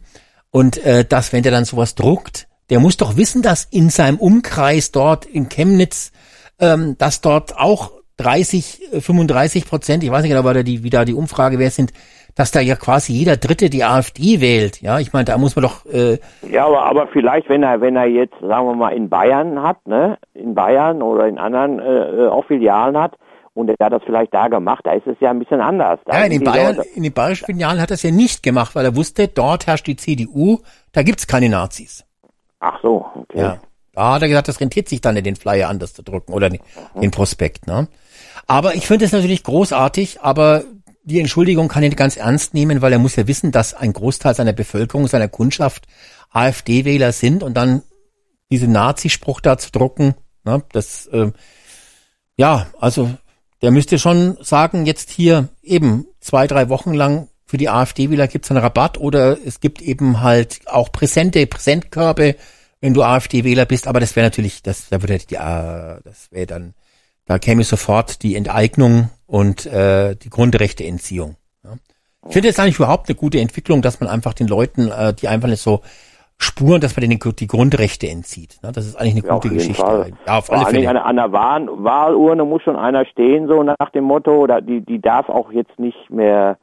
und 0.53 0.77
äh, 0.85 1.03
dass, 1.03 1.33
wenn 1.33 1.41
der 1.41 1.51
dann 1.51 1.65
sowas 1.65 1.95
druckt, 1.95 2.47
der 2.69 2.79
muss 2.79 2.95
doch 2.95 3.17
wissen, 3.17 3.41
dass 3.41 3.65
in 3.65 3.89
seinem 3.89 4.17
Umkreis 4.17 4.91
dort 4.91 5.25
in 5.25 5.49
Chemnitz, 5.49 6.11
ähm, 6.59 6.95
dass 6.99 7.21
dort 7.21 7.57
auch 7.57 7.91
30, 8.17 8.99
35 8.99 9.67
Prozent, 9.67 10.03
ich 10.03 10.11
weiß 10.11 10.21
nicht 10.21 10.31
genau, 10.31 10.47
wie 10.47 10.53
da 10.53 10.61
die, 10.63 10.83
wie 10.83 10.91
da 10.91 11.05
die 11.05 11.15
Umfrage 11.15 11.57
wer 11.57 11.71
sind, 11.71 11.91
dass 12.35 12.51
da 12.51 12.59
ja 12.61 12.75
quasi 12.75 13.13
jeder 13.13 13.35
Dritte 13.35 13.71
die 13.71 13.83
AfD 13.83 14.41
wählt. 14.41 14.79
Ja, 14.81 14.99
ich 14.99 15.11
meine, 15.11 15.25
da 15.25 15.39
muss 15.39 15.55
man 15.55 15.63
doch. 15.63 15.87
Äh 15.87 16.19
ja, 16.47 16.67
aber, 16.67 16.83
aber 16.83 17.07
vielleicht, 17.07 17.49
wenn 17.49 17.63
er, 17.63 17.81
wenn 17.81 17.95
er 17.95 18.05
jetzt, 18.05 18.39
sagen 18.39 18.67
wir 18.67 18.75
mal, 18.75 18.93
in 18.93 19.09
Bayern 19.09 19.61
hat, 19.63 19.87
ne, 19.87 20.19
in 20.35 20.53
Bayern 20.53 21.01
oder 21.01 21.27
in 21.27 21.39
anderen 21.39 21.79
äh, 21.79 22.27
auch 22.27 22.45
Filialen 22.45 22.97
hat, 22.97 23.15
und 23.53 23.69
er 23.69 23.75
hat 23.85 23.93
das 23.93 24.01
vielleicht 24.05 24.33
da 24.33 24.47
gemacht, 24.47 24.81
da 24.83 24.93
ist 24.93 25.05
es 25.05 25.15
ja 25.19 25.29
ein 25.29 25.39
bisschen 25.39 25.61
anders. 25.61 25.99
Da 26.05 26.19
ja, 26.19 26.25
in 26.25 26.31
den, 26.31 26.43
Bayern, 26.43 26.79
in 26.95 27.03
den 27.03 27.13
bayerischen 27.13 27.45
Filialen 27.45 27.79
hat 27.79 27.91
er 27.91 27.95
es 27.95 28.03
ja 28.03 28.11
nicht 28.11 28.41
gemacht, 28.41 28.75
weil 28.75 28.85
er 28.85 28.95
wusste, 28.95 29.27
dort 29.27 29.67
herrscht 29.67 29.87
die 29.87 29.95
CDU, 29.95 30.59
da 30.91 31.03
gibt's 31.03 31.27
keine 31.27 31.49
Nazis. 31.49 32.03
Ach 32.59 32.79
so, 32.81 33.05
okay. 33.15 33.39
Ja. 33.39 33.57
Da 33.93 34.13
hat 34.13 34.23
er 34.23 34.27
gesagt, 34.27 34.47
das 34.47 34.59
rentiert 34.59 34.89
sich 34.89 35.01
dann 35.01 35.15
den 35.15 35.35
Flyer 35.35 35.69
anders 35.69 35.93
zu 35.93 36.01
drücken 36.01 36.33
oder 36.33 36.49
den, 36.49 36.61
den 36.99 37.11
Prospekt. 37.11 37.67
Ne? 37.67 37.87
Aber 38.47 38.73
ich 38.73 38.87
finde 38.87 39.05
es 39.05 39.11
natürlich 39.11 39.43
großartig, 39.43 40.21
aber 40.21 40.63
die 41.03 41.19
Entschuldigung 41.19 41.67
kann 41.67 41.83
er 41.83 41.89
nicht 41.89 41.97
ganz 41.97 42.17
ernst 42.17 42.55
nehmen, 42.55 42.81
weil 42.81 42.91
er 42.91 42.97
muss 42.97 43.15
ja 43.15 43.27
wissen, 43.27 43.51
dass 43.51 43.75
ein 43.75 43.93
Großteil 43.93 44.33
seiner 44.33 44.53
Bevölkerung, 44.53 45.05
seiner 45.05 45.27
Kundschaft 45.27 45.85
AfD-Wähler 46.31 47.11
sind 47.11 47.43
und 47.43 47.55
dann 47.55 47.83
diesen 48.49 48.71
Nazispruch 48.71 49.41
da 49.41 49.57
zu 49.57 49.71
drucken, 49.71 50.15
ne, 50.43 50.63
das 50.71 51.05
äh, 51.07 51.31
ja, 52.35 52.67
also 52.79 53.11
der 53.63 53.71
müsste 53.71 53.97
schon 53.97 54.37
sagen, 54.41 54.85
jetzt 54.85 55.09
hier 55.09 55.47
eben 55.63 56.05
zwei, 56.19 56.47
drei 56.47 56.67
Wochen 56.67 56.93
lang 56.93 57.29
für 57.45 57.55
die 57.55 57.69
AfD-Wähler 57.69 58.27
gibt 58.27 58.43
es 58.43 58.51
einen 58.51 58.59
Rabatt 58.59 58.97
oder 58.97 59.37
es 59.45 59.61
gibt 59.61 59.81
eben 59.81 60.19
halt 60.19 60.59
auch 60.65 60.91
Präsente, 60.91 61.47
Präsentkörbe, 61.47 62.35
wenn 62.81 62.93
du 62.93 63.03
AfD-Wähler 63.03 63.65
bist, 63.65 63.87
aber 63.87 64.01
das 64.01 64.17
wäre 64.17 64.25
natürlich, 64.25 64.63
das, 64.63 64.89
da 64.89 65.01
würde 65.01 65.17
die, 65.17 65.35
äh, 65.35 65.39
das 66.03 66.29
wäre 66.31 66.45
dann, 66.45 66.73
da 67.25 67.39
käme 67.39 67.63
sofort 67.63 68.21
die 68.21 68.35
Enteignung 68.35 69.09
und 69.27 69.65
äh, 69.65 70.17
die 70.17 70.29
Grundrechteentziehung. 70.29 71.37
Ja. 71.63 71.77
Ich 72.27 72.33
finde 72.33 72.49
es 72.49 72.59
eigentlich 72.59 72.75
überhaupt 72.75 73.07
eine 73.07 73.15
gute 73.15 73.39
Entwicklung, 73.39 73.81
dass 73.81 74.01
man 74.01 74.09
einfach 74.09 74.33
den 74.33 74.49
Leuten, 74.49 74.91
äh, 74.91 75.13
die 75.13 75.29
einfach 75.29 75.47
nicht 75.47 75.61
so 75.61 75.83
Spuren, 76.37 76.81
dass 76.81 76.95
man 76.95 77.07
denen 77.07 77.19
die 77.19 77.47
Grundrechte 77.47 78.07
entzieht. 78.07 78.59
Ne? 78.63 78.71
Das 78.73 78.85
ist 78.85 78.95
eigentlich 78.95 79.23
eine 79.23 79.27
ja, 79.27 79.33
gute 79.33 79.49
Geschichte. 79.49 80.13
Ja, 80.27 80.37
auf 80.37 80.51
alle 80.51 80.65
Fälle. 80.65 80.89
An, 80.89 80.97
an 80.97 81.15
der 81.15 81.31
Wahl, 81.31 81.67
Wahlurne 81.71 82.43
muss 82.43 82.61
schon 82.63 82.75
einer 82.75 83.05
stehen, 83.05 83.47
so 83.47 83.63
nach 83.63 83.89
dem 83.93 84.03
Motto, 84.03 84.35
oder 84.35 84.61
die, 84.61 84.81
die 84.81 84.99
darf 84.99 85.29
auch 85.29 85.51
jetzt 85.51 85.79
nicht 85.79 86.09
mehr 86.09 86.57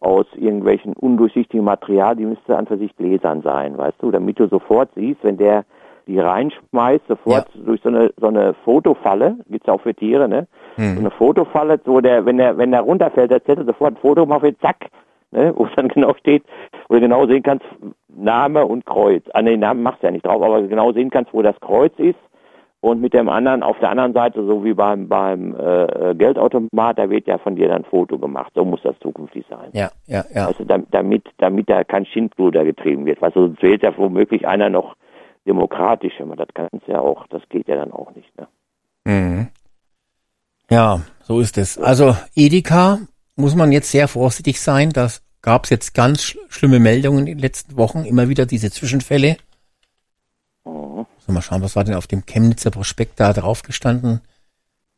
aus 0.00 0.26
irgendwelchen 0.34 0.92
undurchsichtigen 0.92 1.64
Material, 1.64 2.16
die 2.16 2.26
müsste 2.26 2.56
an 2.56 2.66
für 2.66 2.78
sich 2.78 2.94
gläsern 2.96 3.42
sein, 3.42 3.78
weißt 3.78 3.96
du, 4.00 4.10
damit 4.10 4.38
du 4.38 4.46
sofort 4.48 4.90
siehst, 4.94 5.22
wenn 5.22 5.38
der 5.38 5.64
die 6.06 6.20
reinschmeißt, 6.20 7.06
sofort 7.08 7.48
ja. 7.54 7.60
durch 7.64 7.80
so 7.82 7.88
eine 7.88 8.12
so 8.20 8.28
eine 8.28 8.54
Fotofalle, 8.64 9.38
gibt's 9.48 9.68
auch 9.68 9.80
für 9.80 9.94
Tiere, 9.94 10.28
ne? 10.28 10.46
Hm. 10.76 10.94
So 10.94 11.00
eine 11.00 11.10
Fotofalle, 11.10 11.80
wo 11.84 12.00
der, 12.00 12.24
wenn 12.24 12.36
der, 12.36 12.56
wenn 12.58 12.70
der 12.70 12.82
runterfällt, 12.82 13.30
der 13.30 13.44
Zettel 13.44 13.66
sofort 13.66 13.94
ein 13.94 14.00
Foto 14.00 14.24
macht, 14.24 14.44
zack, 14.60 14.86
ne? 15.30 15.52
wo 15.56 15.66
dann 15.76 15.88
genau 15.94 16.14
steht, 16.14 16.44
wo 16.88 16.94
du 16.94 17.00
genau 17.00 17.26
sehen 17.26 17.42
kannst, 17.42 17.64
Name 18.08 18.64
und 18.66 18.86
Kreuz. 18.86 19.24
Ah, 19.34 19.42
ne, 19.42 19.56
Namen 19.56 19.82
machst 19.82 20.02
du 20.02 20.06
ja 20.06 20.10
nicht 20.10 20.26
drauf, 20.26 20.42
aber 20.42 20.62
genau 20.62 20.92
sehen 20.92 21.10
kannst, 21.10 21.32
wo 21.34 21.42
das 21.42 21.58
Kreuz 21.60 21.92
ist 21.98 22.18
und 22.80 23.00
mit 23.00 23.14
dem 23.14 23.28
anderen 23.28 23.62
auf 23.62 23.78
der 23.80 23.90
anderen 23.90 24.12
Seite, 24.12 24.44
so 24.46 24.64
wie 24.64 24.74
beim 24.74 25.08
beim 25.08 25.54
äh, 25.54 26.14
Geldautomat, 26.14 26.98
da 26.98 27.10
wird 27.10 27.26
ja 27.26 27.38
von 27.38 27.56
dir 27.56 27.68
dann 27.68 27.82
ein 27.82 27.90
Foto 27.90 28.18
gemacht. 28.18 28.52
So 28.54 28.64
muss 28.64 28.80
das 28.82 28.98
zukünftig 29.00 29.44
sein. 29.50 29.70
Ja, 29.72 29.90
ja, 30.06 30.24
ja. 30.32 30.46
Also 30.46 30.64
damit 30.64 31.24
damit 31.38 31.68
da 31.68 31.84
kein 31.84 32.06
Schindluder 32.06 32.64
getrieben 32.64 33.04
wird. 33.06 33.20
Was 33.20 33.34
also 33.34 33.54
zählt 33.60 33.82
ja 33.82 33.96
womöglich 33.96 34.46
einer 34.46 34.70
noch 34.70 34.94
demokratisch, 35.46 36.18
man 36.20 36.36
das 36.36 36.48
kannst 36.54 36.86
ja 36.86 37.00
auch, 37.00 37.26
das 37.28 37.42
geht 37.48 37.68
ja 37.68 37.76
dann 37.76 37.92
auch 37.92 38.14
nicht. 38.14 38.30
Ne? 38.38 38.46
Mhm. 39.04 39.48
Ja, 40.70 41.00
so 41.22 41.40
ist 41.40 41.58
es. 41.58 41.78
Also 41.78 42.16
Edeka 42.34 42.98
muss 43.36 43.54
man 43.54 43.70
jetzt 43.70 43.90
sehr 43.90 44.08
vorsichtig 44.08 44.60
sein. 44.60 44.90
Das 44.90 45.22
gab 45.42 45.64
es 45.64 45.70
jetzt 45.70 45.94
ganz 45.94 46.22
sch 46.22 46.38
schlimme 46.48 46.80
Meldungen 46.80 47.20
in 47.20 47.26
den 47.26 47.38
letzten 47.38 47.76
Wochen, 47.76 48.04
immer 48.04 48.28
wieder 48.28 48.46
diese 48.46 48.70
Zwischenfälle. 48.70 49.36
Mhm. 50.64 51.06
So, 51.18 51.32
mal 51.32 51.42
schauen, 51.42 51.62
was 51.62 51.76
war 51.76 51.84
denn 51.84 51.94
auf 51.94 52.06
dem 52.06 52.26
Chemnitzer 52.26 52.70
Prospekt 52.70 53.20
da 53.20 53.32
drauf 53.32 53.62
gestanden? 53.62 54.20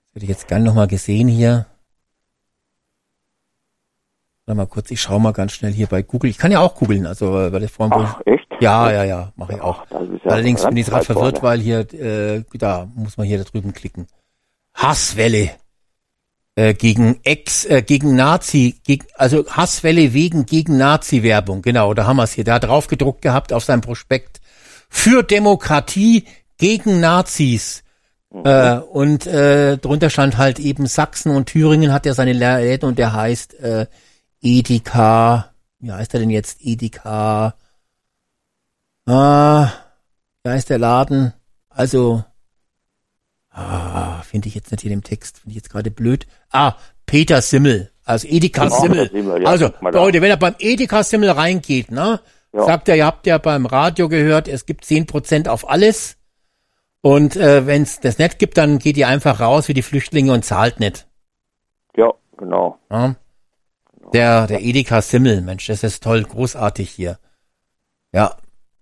Das 0.07 0.15
hätte 0.15 0.25
ich 0.25 0.31
jetzt 0.31 0.49
gerne 0.49 0.65
nochmal 0.65 0.87
gesehen 0.87 1.29
hier. 1.29 1.67
Warte 4.47 4.57
mal 4.57 4.67
kurz, 4.67 4.91
ich 4.91 5.03
schaue 5.03 5.21
mal 5.21 5.35
ganz 5.35 5.53
schnell 5.53 5.73
hier 5.73 5.89
bei 5.89 6.01
Google. 6.01 6.31
Ich 6.31 6.39
kann 6.39 6.51
ja 6.51 6.61
auch 6.61 6.75
googeln, 6.75 7.07
also 7.07 7.31
weil 7.35 7.63
ich 7.65 7.71
vorhin 7.71 7.93
Ach, 7.99 8.21
echt? 8.25 8.47
Ja, 8.61 8.91
ja, 8.91 9.05
ja, 9.05 9.33
mache 9.37 9.53
ich 9.53 9.61
auch. 9.61 9.85
Ja 9.91 10.31
Allerdings 10.31 10.65
bin 10.65 10.77
ich 10.79 10.87
gerade 10.87 11.05
verwirrt, 11.05 11.43
weil 11.43 11.61
hier 11.61 11.81
äh, 11.93 12.43
da 12.55 12.89
muss 12.95 13.19
man 13.19 13.27
hier 13.27 13.37
da 13.39 13.45
drüben 13.45 13.75
klicken. 13.75 14.07
Hasswelle 14.73 15.51
äh, 16.59 16.75
gegen 16.75 17.21
Ex, 17.23 17.67
äh, 17.67 17.83
gegen 17.83 18.17
Nazi, 18.17 18.81
gegen, 18.85 19.07
also 19.15 19.47
Hasswelle 19.49 20.13
wegen 20.13 20.45
gegen 20.45 20.77
Nazi-Werbung. 20.77 21.63
Genau, 21.63 21.95
da 21.95 22.05
haben 22.05 22.17
wir 22.17 22.25
es 22.25 22.33
hier. 22.33 22.43
Da 22.43 22.55
hat 22.55 22.65
drauf 22.65 22.89
gedruckt 22.89 23.23
gehabt 23.23 23.53
auf 23.53 23.63
seinem 23.63 23.81
Prospekt 23.81 24.41
für 24.89 25.23
Demokratie 25.23 26.25
gegen 26.57 26.99
Nazis. 26.99 27.85
Mhm. 28.31 28.43
Äh, 28.45 28.79
und 28.79 29.27
äh, 29.29 29.79
drunter 29.79 30.11
stand 30.11 30.37
halt 30.37 30.59
eben 30.59 30.87
Sachsen 30.87 31.31
und 31.31 31.47
Thüringen 31.47 31.93
hat 31.93 32.07
ja 32.07 32.15
seine 32.15 32.33
Läden 32.33 32.89
und 32.89 32.99
der 32.99 33.13
heißt 33.13 33.55
äh, 33.61 33.87
Edeka, 34.43 35.53
wie 35.79 35.93
heißt 35.93 36.13
er 36.15 36.21
denn 36.21 36.31
jetzt? 36.31 36.59
Edeka, 36.61 37.55
ah, 39.07 39.69
wie 40.43 40.51
heißt 40.51 40.71
der 40.71 40.79
Laden? 40.79 41.35
Also, 41.69 42.25
ah, 43.59 44.23
finde 44.23 44.49
ich 44.49 44.55
jetzt 44.55 44.71
nicht 44.71 44.83
hier 44.83 44.93
im 44.93 45.03
Text, 45.05 45.39
finde 45.39 45.51
ich 45.51 45.57
jetzt 45.57 45.71
gerade 45.71 45.91
blöd. 45.91 46.27
Ah, 46.51 46.75
Peter 47.07 47.43
Simmel, 47.43 47.91
also 48.05 48.29
Edeka 48.29 48.65
genau, 48.65 48.81
Simmel. 48.81 49.11
Simmel 49.11 49.43
ja, 49.43 49.49
also, 49.49 49.71
Leute, 49.81 50.21
wenn 50.21 50.31
er 50.31 50.37
beim 50.37 50.55
Edeka 50.59 51.03
Simmel 51.03 51.31
reingeht, 51.31 51.91
ne, 51.91 52.21
ja. 52.53 52.65
Sagt 52.65 52.89
er, 52.89 52.97
ihr 52.97 53.07
habt 53.07 53.27
ja 53.27 53.39
beim 53.39 53.67
Radio 53.67 54.09
gehört, 54.09 54.49
es 54.49 54.65
gibt 54.67 54.85
zehn 54.85 55.07
Prozent 55.07 55.49
auf 55.49 55.69
alles. 55.69 56.17
Und 57.01 57.37
äh, 57.37 57.67
wenn 57.67 57.83
es 57.83 58.01
das 58.01 58.19
nicht 58.19 58.39
gibt, 58.39 58.57
dann 58.57 58.79
geht 58.79 58.97
ihr 58.97 59.09
einfach 59.09 59.41
raus 59.41 59.69
wie 59.69 59.75
die 59.75 59.83
Flüchtlinge 59.83 60.33
und 60.33 60.45
zahlt 60.45 60.81
nicht. 60.81 61.07
Ja, 61.97 62.13
genau. 62.37 62.79
Ja. 62.91 63.17
Der, 64.13 64.47
der 64.47 64.63
Edeka 64.63 65.03
Simmel, 65.03 65.43
Mensch, 65.43 65.67
das 65.67 65.85
ist 65.85 66.03
toll, 66.03 66.23
großartig 66.23 66.91
hier. 66.91 67.19
Ja, 68.13 68.37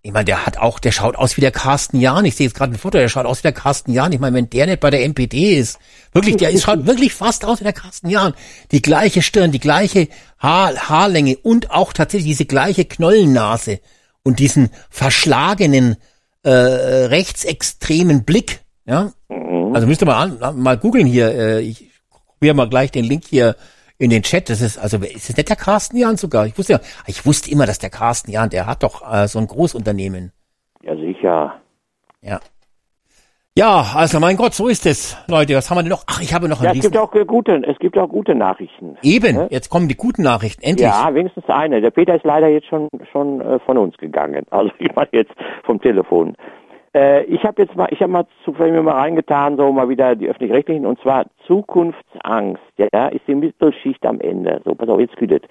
ich 0.06 0.12
meine, 0.12 0.24
der 0.24 0.46
hat 0.46 0.58
auch, 0.58 0.78
der 0.78 0.92
schaut 0.92 1.16
aus 1.16 1.36
wie 1.36 1.40
der 1.40 1.50
Carsten 1.50 2.00
Jahn. 2.00 2.24
Ich 2.24 2.36
sehe 2.36 2.46
jetzt 2.46 2.54
gerade 2.54 2.72
ein 2.72 2.78
Foto, 2.78 2.96
der 2.96 3.08
schaut 3.08 3.26
aus 3.26 3.40
wie 3.40 3.48
der 3.48 3.52
Carsten 3.52 3.92
Jahn. 3.92 4.12
Ich 4.12 4.20
meine, 4.20 4.36
wenn 4.36 4.48
der 4.48 4.66
nicht 4.66 4.78
bei 4.78 4.88
der 4.88 5.02
MPD 5.02 5.58
ist, 5.58 5.80
wirklich, 6.12 6.36
der 6.36 6.50
ist, 6.50 6.62
schaut 6.62 6.86
wirklich 6.86 7.12
fast 7.12 7.44
aus 7.44 7.58
wie 7.58 7.64
der 7.64 7.72
Carsten 7.72 8.08
Jahn. 8.08 8.32
Die 8.70 8.82
gleiche 8.82 9.20
Stirn, 9.20 9.50
die 9.50 9.58
gleiche 9.58 10.06
Haar, 10.38 10.76
Haarlänge 10.76 11.36
und 11.38 11.72
auch 11.72 11.92
tatsächlich 11.92 12.30
diese 12.30 12.44
gleiche 12.44 12.84
Knollennase 12.84 13.80
und 14.22 14.38
diesen 14.38 14.70
verschlagenen 14.90 15.96
äh, 16.44 16.50
rechtsextremen 16.50 18.24
Blick. 18.24 18.60
Ja, 18.86 19.12
mhm. 19.28 19.74
also 19.74 19.88
müsst 19.88 20.02
ihr 20.02 20.06
mal 20.06 20.38
an, 20.40 20.62
mal 20.62 20.78
googeln 20.78 21.08
hier. 21.08 21.34
Äh, 21.34 21.60
ich 21.62 21.90
probiere 22.28 22.54
mal 22.54 22.68
gleich 22.68 22.92
den 22.92 23.04
Link 23.04 23.24
hier 23.28 23.56
in 23.98 24.10
den 24.10 24.22
Chat. 24.22 24.50
Das 24.50 24.60
ist, 24.60 24.78
also, 24.78 24.98
ist 24.98 25.28
das 25.28 25.36
nicht 25.36 25.48
der 25.48 25.56
Carsten 25.56 25.96
Jahn 25.96 26.16
sogar? 26.16 26.46
Ich 26.46 26.58
wusste 26.58 26.74
ja, 26.74 26.80
ich 27.06 27.26
wusste 27.26 27.50
immer, 27.50 27.66
dass 27.66 27.78
der 27.78 27.90
Carsten 27.90 28.30
Jahn, 28.30 28.50
der 28.50 28.66
hat 28.66 28.82
doch 28.82 29.02
äh, 29.10 29.28
so 29.28 29.38
ein 29.38 29.46
Großunternehmen. 29.46 30.32
Ja, 30.82 30.96
sicher. 30.96 31.54
Ja. 32.22 32.40
Ja, 33.58 33.86
also 33.94 34.20
mein 34.20 34.36
Gott, 34.36 34.52
so 34.52 34.68
ist 34.68 34.84
es, 34.84 35.16
Leute. 35.28 35.54
Was 35.54 35.70
haben 35.70 35.78
wir 35.78 35.82
denn 35.82 35.90
noch? 35.90 36.04
Ach, 36.06 36.20
ich 36.20 36.34
habe 36.34 36.46
noch 36.46 36.60
ein 36.60 36.66
ja, 36.66 36.72
es 36.72 36.80
gibt 36.80 36.98
auch 36.98 37.14
äh, 37.14 37.24
gute, 37.24 37.62
es 37.66 37.78
gibt 37.78 37.96
auch 37.96 38.06
gute 38.06 38.34
Nachrichten. 38.34 38.98
Eben, 39.02 39.34
ne? 39.34 39.46
jetzt 39.50 39.70
kommen 39.70 39.88
die 39.88 39.96
guten 39.96 40.22
Nachrichten, 40.22 40.62
endlich. 40.62 40.86
Ja, 40.86 41.14
wenigstens 41.14 41.48
eine. 41.48 41.80
Der 41.80 41.90
Peter 41.90 42.14
ist 42.14 42.26
leider 42.26 42.48
jetzt 42.48 42.66
schon 42.66 42.90
schon 43.10 43.40
äh, 43.40 43.58
von 43.60 43.78
uns 43.78 43.96
gegangen. 43.96 44.44
Also 44.50 44.70
ich 44.78 44.94
meine 44.94 45.08
jetzt 45.12 45.32
vom 45.64 45.80
Telefon. 45.80 46.36
Äh, 46.96 47.24
ich 47.24 47.44
habe 47.44 47.62
jetzt 47.62 47.76
mal, 47.76 47.88
ich 47.90 48.00
habe 48.00 48.10
mal 48.10 48.26
zufällig 48.44 48.72
mir 48.72 48.82
mal 48.82 48.94
reingetan, 48.94 49.58
so 49.58 49.70
mal 49.70 49.88
wieder 49.90 50.16
die 50.16 50.28
öffentlich-rechtlichen, 50.28 50.86
und 50.86 50.98
zwar 51.00 51.26
Zukunftsangst, 51.46 52.62
ja, 52.78 53.08
ist 53.08 53.28
die 53.28 53.34
Mittelschicht 53.34 54.04
am 54.06 54.18
Ende. 54.20 54.62
So, 54.64 54.74
pass 54.74 54.88
auf, 54.88 54.98
jetzt 54.98 55.16
kühlet. 55.16 55.46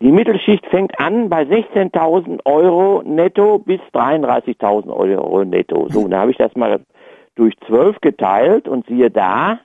Die 0.00 0.12
Mittelschicht 0.12 0.66
fängt 0.66 0.98
an 1.00 1.30
bei 1.30 1.44
16.000 1.44 2.40
Euro 2.44 3.02
netto 3.06 3.58
bis 3.58 3.80
33.000 3.94 4.94
Euro 4.94 5.44
netto. 5.44 5.88
So, 5.88 6.08
da 6.10 6.20
habe 6.20 6.32
ich 6.32 6.36
das 6.36 6.54
mal 6.56 6.80
durch 7.36 7.54
zwölf 7.66 7.98
geteilt 8.02 8.68
und 8.68 8.86
siehe 8.86 9.10
da, 9.10 9.60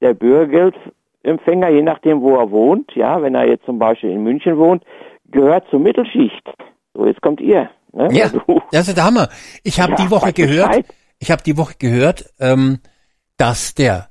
der 0.00 0.14
Bürgergeldempfänger, 0.14 1.70
je 1.70 1.82
nachdem, 1.82 2.20
wo 2.20 2.36
er 2.36 2.52
wohnt, 2.52 2.94
ja, 2.94 3.20
wenn 3.20 3.34
er 3.34 3.48
jetzt 3.48 3.64
zum 3.64 3.80
Beispiel 3.80 4.10
in 4.10 4.22
München 4.22 4.56
wohnt, 4.58 4.84
gehört 5.28 5.66
zur 5.70 5.80
Mittelschicht. 5.80 6.48
So, 6.94 7.04
jetzt 7.04 7.20
kommt 7.20 7.40
ihr. 7.40 7.68
Ne? 7.92 8.08
Ja, 8.12 8.30
das 8.70 8.88
ist 8.88 8.96
der 8.96 9.04
Hammer. 9.04 9.28
Ich 9.62 9.80
habe 9.80 9.92
ja, 9.92 9.98
die 9.98 10.10
Woche 10.10 10.32
gehört, 10.32 10.84
ich 11.18 11.30
habe 11.30 11.42
die 11.42 11.56
Woche 11.56 11.74
gehört, 11.78 12.26
ähm, 12.38 12.80
dass 13.36 13.74
der 13.74 14.08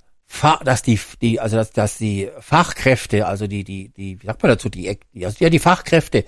dass 0.64 0.82
die, 0.82 1.00
die, 1.22 1.40
also 1.40 1.58
dass, 1.58 1.72
dass 1.72 1.98
die 1.98 2.30
Fachkräfte, 2.40 3.28
also 3.28 3.48
die, 3.48 3.64
die, 3.64 3.90
die, 3.90 4.22
wie 4.22 4.26
sagt 4.26 4.42
man 4.42 4.52
dazu, 4.52 4.70
die, 4.70 4.98
also 5.24 5.36
ja, 5.40 5.50
die 5.50 5.60
Fachkräfte, 5.60 6.24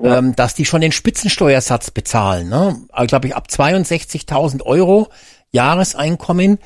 ja. 0.00 0.18
ähm, 0.18 0.36
dass 0.36 0.54
die 0.54 0.64
schon 0.64 0.80
den 0.80 0.92
Spitzensteuersatz 0.92 1.90
bezahlen. 1.90 2.48
Ne? 2.48 2.76
Also, 2.90 3.06
glaube 3.08 3.26
ich, 3.26 3.36
ab 3.36 3.48
62.000 3.50 4.62
Euro 4.62 5.08
Jahreseinkommen 5.50 6.58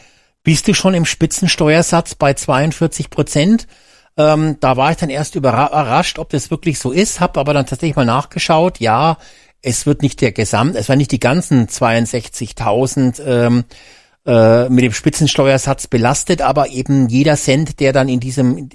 bist 0.42 0.68
du 0.68 0.74
schon 0.74 0.94
im 0.94 1.04
Spitzensteuersatz 1.04 2.14
bei 2.14 2.34
42 2.34 3.10
Prozent. 3.10 3.66
Ähm, 4.16 4.58
da 4.60 4.76
war 4.76 4.90
ich 4.90 4.98
dann 4.98 5.08
erst 5.08 5.34
überrascht, 5.36 6.18
ob 6.18 6.28
das 6.30 6.50
wirklich 6.50 6.78
so 6.78 6.92
ist, 6.92 7.20
habe 7.20 7.40
aber 7.40 7.54
dann 7.54 7.66
tatsächlich 7.66 7.96
mal 7.96 8.04
nachgeschaut. 8.04 8.80
Ja, 8.80 9.16
es 9.62 9.86
wird 9.86 10.02
nicht 10.02 10.20
der 10.20 10.32
Gesamt, 10.32 10.76
es 10.76 10.88
war 10.88 10.96
nicht 10.96 11.12
die 11.12 11.20
ganzen 11.20 11.68
62.000 11.68 13.22
ähm, 13.24 13.64
äh, 14.26 14.68
mit 14.68 14.84
dem 14.84 14.92
Spitzensteuersatz 14.92 15.86
belastet, 15.86 16.42
aber 16.42 16.68
eben 16.68 17.08
jeder 17.08 17.36
Cent, 17.36 17.80
der 17.80 17.92
dann 17.92 18.08
in 18.08 18.20
diesem 18.20 18.68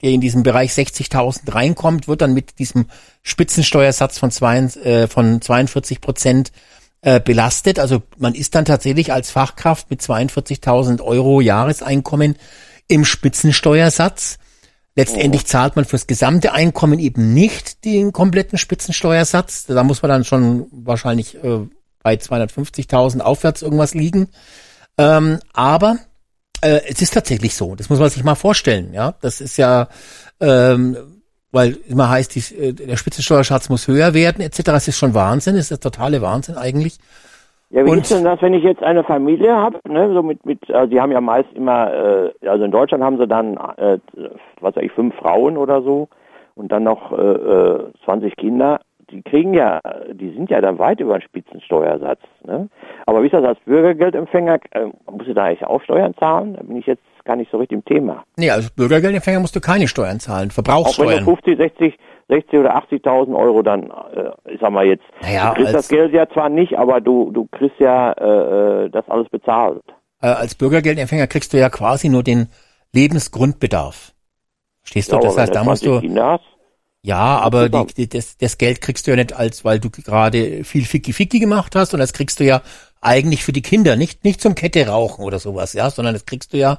der 0.00 0.10
in 0.10 0.20
diesem 0.20 0.44
Bereich 0.44 0.72
60.000 0.72 1.52
reinkommt, 1.52 2.06
wird 2.06 2.20
dann 2.20 2.32
mit 2.32 2.58
diesem 2.60 2.86
Spitzensteuersatz 3.22 4.18
von, 4.18 4.30
zwei, 4.30 4.58
äh, 4.58 5.08
von 5.08 5.40
42 5.40 6.00
Prozent 6.00 6.52
äh, 7.00 7.20
belastet. 7.20 7.78
Also 7.78 8.02
man 8.16 8.34
ist 8.34 8.54
dann 8.54 8.64
tatsächlich 8.64 9.12
als 9.12 9.30
Fachkraft 9.30 9.90
mit 9.90 10.00
42.000 10.00 11.00
Euro 11.00 11.40
Jahreseinkommen 11.40 12.36
im 12.86 13.04
Spitzensteuersatz. 13.04 14.38
Letztendlich 14.98 15.46
zahlt 15.46 15.76
man 15.76 15.84
fürs 15.84 16.08
gesamte 16.08 16.50
Einkommen 16.50 16.98
eben 16.98 17.32
nicht 17.32 17.84
den 17.84 18.10
kompletten 18.10 18.58
Spitzensteuersatz. 18.58 19.66
Da 19.66 19.84
muss 19.84 20.02
man 20.02 20.08
dann 20.08 20.24
schon 20.24 20.66
wahrscheinlich 20.72 21.36
äh, 21.36 21.60
bei 22.02 22.14
250.000 22.14 23.20
aufwärts 23.20 23.62
irgendwas 23.62 23.94
liegen. 23.94 24.26
Ähm, 24.98 25.38
aber 25.52 25.98
äh, 26.62 26.80
es 26.88 27.00
ist 27.00 27.14
tatsächlich 27.14 27.54
so. 27.54 27.76
Das 27.76 27.90
muss 27.90 28.00
man 28.00 28.10
sich 28.10 28.24
mal 28.24 28.34
vorstellen. 28.34 28.92
Ja, 28.92 29.14
das 29.20 29.40
ist 29.40 29.56
ja, 29.56 29.86
ähm, 30.40 30.96
weil 31.52 31.78
immer 31.86 32.08
heißt, 32.08 32.34
die, 32.34 32.40
äh, 32.56 32.72
der 32.72 32.96
Spitzensteuersatz 32.96 33.68
muss 33.68 33.86
höher 33.86 34.14
werden 34.14 34.40
etc. 34.40 34.62
Das 34.64 34.88
ist 34.88 34.98
schon 34.98 35.14
Wahnsinn. 35.14 35.54
Das 35.54 35.66
ist 35.66 35.70
der 35.70 35.78
totale 35.78 36.22
Wahnsinn 36.22 36.56
eigentlich. 36.56 36.98
Ja, 37.70 37.84
wie 37.84 37.90
und, 37.90 37.98
ist 37.98 38.10
denn 38.10 38.24
das, 38.24 38.40
wenn 38.40 38.54
ich 38.54 38.64
jetzt 38.64 38.82
eine 38.82 39.04
Familie 39.04 39.54
habe, 39.54 39.78
ne, 39.86 40.10
so 40.14 40.22
mit, 40.22 40.44
mit, 40.46 40.58
also 40.72 40.90
die 40.90 41.00
haben 41.00 41.12
ja 41.12 41.20
meist 41.20 41.52
immer, 41.54 41.92
äh, 41.92 42.48
also 42.48 42.64
in 42.64 42.70
Deutschland 42.70 43.04
haben 43.04 43.18
sie 43.18 43.26
dann, 43.26 43.58
äh, 43.76 43.98
was 44.60 44.74
weiß 44.74 44.84
ich, 44.84 44.92
fünf 44.92 45.14
Frauen 45.16 45.58
oder 45.58 45.82
so 45.82 46.08
und 46.54 46.72
dann 46.72 46.84
noch 46.84 47.12
äh, 47.12 47.78
20 48.04 48.32
äh, 48.32 48.34
Kinder. 48.36 48.80
Die 49.10 49.22
kriegen 49.22 49.54
ja, 49.54 49.80
die 50.12 50.30
sind 50.34 50.50
ja 50.50 50.60
dann 50.60 50.78
weit 50.78 51.00
über 51.00 51.18
den 51.18 51.22
Spitzensteuersatz. 51.22 52.20
Ne? 52.44 52.68
Aber 53.06 53.22
wie 53.22 53.26
ist 53.26 53.32
das 53.32 53.44
als 53.44 53.58
Bürgergeldempfänger? 53.60 54.58
Äh, 54.72 54.86
muss 55.10 55.26
ich 55.26 55.34
da 55.34 55.44
eigentlich 55.44 55.64
auch 55.64 55.82
Steuern 55.82 56.14
zahlen? 56.18 56.54
Da 56.54 56.62
bin 56.62 56.76
ich 56.76 56.86
jetzt 56.86 57.02
gar 57.24 57.36
nicht 57.36 57.50
so 57.50 57.58
richtig 57.58 57.78
im 57.78 57.84
Thema. 57.84 58.24
Nee, 58.36 58.50
als 58.50 58.70
Bürgergeldempfänger 58.70 59.40
musst 59.40 59.56
du 59.56 59.60
keine 59.60 59.88
Steuern 59.88 60.20
zahlen, 60.20 60.50
Verbrauchssteuern. 60.50 61.08
Auch 61.08 61.16
wenn 61.16 61.24
du 61.24 61.36
50, 61.36 61.56
60, 61.56 61.98
60 62.28 62.60
oder 62.60 62.76
80.000 62.76 63.34
Euro, 63.34 63.62
dann, 63.62 63.90
äh, 63.90 64.52
ich 64.52 64.60
sag 64.60 64.70
mal 64.70 64.86
jetzt, 64.86 65.04
naja, 65.22 65.50
du 65.50 65.54
kriegst 65.56 65.74
das 65.74 65.88
Geld 65.88 66.12
ja 66.12 66.28
zwar 66.28 66.48
nicht, 66.48 66.78
aber 66.78 67.00
du, 67.00 67.30
du 67.30 67.46
kriegst 67.50 67.80
ja 67.80 68.12
äh, 68.12 68.84
äh, 68.84 68.90
das 68.90 69.08
alles 69.08 69.28
bezahlt. 69.28 69.82
Äh, 70.20 70.28
als 70.28 70.54
Bürgergeldempfänger 70.54 71.26
kriegst 71.26 71.52
du 71.52 71.58
ja 71.58 71.70
quasi 71.70 72.08
nur 72.08 72.22
den 72.22 72.48
Lebensgrundbedarf. 72.92 74.12
Stehst 74.82 75.10
du? 75.12 75.16
Ja, 75.16 75.22
das 75.22 75.38
heißt, 75.38 75.54
da 75.54 75.64
musst 75.64 75.84
du. 75.84 76.00
Ja, 77.02 77.38
aber 77.38 77.68
die, 77.68 77.86
die, 77.94 78.08
das, 78.08 78.36
das 78.36 78.58
Geld 78.58 78.80
kriegst 78.80 79.06
du 79.06 79.12
ja 79.12 79.16
nicht 79.16 79.32
als, 79.32 79.64
weil 79.64 79.78
du 79.78 79.88
gerade 79.88 80.64
viel 80.64 80.84
Ficky-Ficky 80.84 81.38
gemacht 81.38 81.76
hast, 81.76 81.94
und 81.94 82.00
das 82.00 82.12
kriegst 82.12 82.40
du 82.40 82.44
ja 82.44 82.60
eigentlich 83.00 83.44
für 83.44 83.52
die 83.52 83.62
Kinder, 83.62 83.96
nicht, 83.96 84.24
nicht 84.24 84.40
zum 84.40 84.54
Kette 84.54 84.86
rauchen 84.88 85.24
oder 85.24 85.38
sowas, 85.38 85.72
ja, 85.72 85.90
sondern 85.90 86.14
das 86.14 86.26
kriegst 86.26 86.52
du 86.52 86.58
ja, 86.58 86.78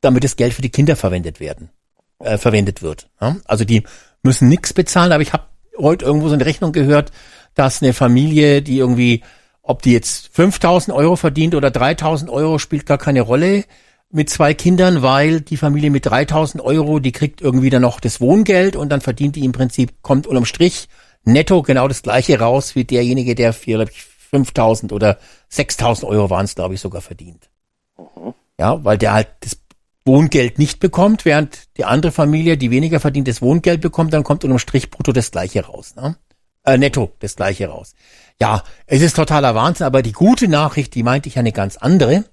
damit 0.00 0.24
das 0.24 0.36
Geld 0.36 0.52
für 0.52 0.62
die 0.62 0.70
Kinder 0.70 0.96
verwendet 0.96 1.38
werden, 1.38 1.70
äh, 2.18 2.38
verwendet 2.38 2.82
wird. 2.82 3.08
Ja? 3.20 3.36
Also 3.44 3.64
die 3.64 3.84
müssen 4.26 4.48
nichts 4.48 4.72
bezahlen, 4.72 5.12
aber 5.12 5.22
ich 5.22 5.32
habe 5.32 5.44
heute 5.78 6.04
irgendwo 6.04 6.28
so 6.28 6.34
eine 6.34 6.44
Rechnung 6.44 6.72
gehört, 6.72 7.12
dass 7.54 7.82
eine 7.82 7.92
Familie, 7.92 8.62
die 8.62 8.78
irgendwie, 8.78 9.22
ob 9.62 9.82
die 9.82 9.92
jetzt 9.92 10.30
5000 10.32 10.96
Euro 10.96 11.16
verdient 11.16 11.54
oder 11.54 11.70
3000 11.70 12.30
Euro, 12.30 12.58
spielt 12.58 12.86
gar 12.86 12.98
keine 12.98 13.22
Rolle 13.22 13.64
mit 14.10 14.30
zwei 14.30 14.54
Kindern, 14.54 15.02
weil 15.02 15.40
die 15.40 15.56
Familie 15.56 15.90
mit 15.90 16.06
3000 16.06 16.62
Euro, 16.62 17.00
die 17.00 17.12
kriegt 17.12 17.40
irgendwie 17.40 17.70
dann 17.70 17.82
noch 17.82 18.00
das 18.00 18.20
Wohngeld 18.20 18.76
und 18.76 18.90
dann 18.90 19.00
verdient 19.00 19.36
die 19.36 19.44
im 19.44 19.52
Prinzip, 19.52 20.02
kommt 20.02 20.26
unterm 20.26 20.44
Strich 20.44 20.88
netto 21.24 21.62
genau 21.62 21.88
das 21.88 22.02
gleiche 22.02 22.38
raus 22.38 22.76
wie 22.76 22.84
derjenige, 22.84 23.34
der 23.34 23.52
5000 23.52 24.92
oder 24.92 25.18
6000 25.48 26.08
Euro 26.10 26.30
waren 26.30 26.44
es, 26.44 26.54
glaube 26.54 26.74
ich, 26.74 26.80
sogar 26.80 27.00
verdient. 27.00 27.50
Mhm. 27.98 28.34
Ja, 28.58 28.82
weil 28.84 28.96
der 28.96 29.12
halt 29.12 29.28
das 29.40 29.58
Wohngeld 30.06 30.58
nicht 30.58 30.80
bekommt, 30.80 31.24
während 31.24 31.76
die 31.76 31.84
andere 31.84 32.12
Familie, 32.12 32.56
die 32.56 32.70
weniger 32.70 33.00
verdient, 33.00 33.28
das 33.28 33.42
Wohngeld 33.42 33.80
bekommt, 33.80 34.12
dann 34.12 34.24
kommt 34.24 34.44
unterm 34.44 34.58
Strich 34.58 34.90
brutto 34.90 35.12
das 35.12 35.30
gleiche 35.30 35.64
raus. 35.64 35.94
Ne? 35.96 36.16
Äh, 36.64 36.78
netto 36.78 37.12
das 37.18 37.36
gleiche 37.36 37.68
raus. 37.68 37.94
Ja, 38.40 38.62
es 38.86 39.02
ist 39.02 39.16
totaler 39.16 39.54
Wahnsinn, 39.54 39.86
aber 39.86 40.02
die 40.02 40.12
gute 40.12 40.48
Nachricht, 40.48 40.94
die 40.94 41.02
meinte 41.02 41.28
ich 41.28 41.38
eine 41.38 41.52
ganz 41.52 41.76
andere. 41.76 42.24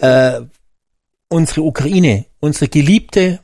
Äh, 0.00 0.42
unsere 1.28 1.62
Ukraine, 1.62 2.26
unsere 2.40 2.68
geliebte 2.68 3.40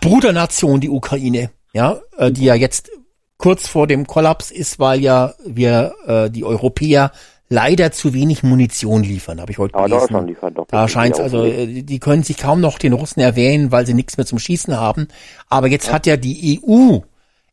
Brudernation, 0.00 0.80
die 0.80 0.90
Ukraine, 0.90 1.50
ja, 1.72 2.00
äh, 2.16 2.30
die 2.30 2.44
ja 2.44 2.54
jetzt 2.54 2.90
kurz 3.36 3.66
vor 3.66 3.86
dem 3.86 4.06
Kollaps 4.06 4.50
ist, 4.50 4.78
weil 4.78 5.00
ja 5.00 5.34
wir 5.44 5.94
äh, 6.06 6.30
die 6.30 6.44
Europäer 6.44 7.12
leider 7.50 7.90
zu 7.90 8.14
wenig 8.14 8.42
Munition 8.42 9.02
liefern, 9.02 9.40
habe 9.40 9.52
ich 9.52 9.58
heute 9.58 9.74
Aber 9.74 9.84
gelesen. 9.84 10.00
Deutschland 10.00 10.28
liefert 10.28 10.56
doch. 10.56 10.66
Da 10.68 10.88
scheint 10.88 11.20
also, 11.20 11.44
äh, 11.44 11.82
die 11.82 11.98
können 11.98 12.22
sich 12.22 12.38
kaum 12.38 12.60
noch 12.60 12.78
den 12.78 12.94
Russen 12.94 13.20
erwähnen, 13.20 13.72
weil 13.72 13.86
sie 13.86 13.92
nichts 13.92 14.16
mehr 14.16 14.24
zum 14.24 14.38
Schießen 14.38 14.74
haben. 14.76 15.08
Aber 15.48 15.66
jetzt 15.66 15.88
ja. 15.88 15.92
hat 15.94 16.06
ja 16.06 16.16
die 16.16 16.60
EU 16.64 17.00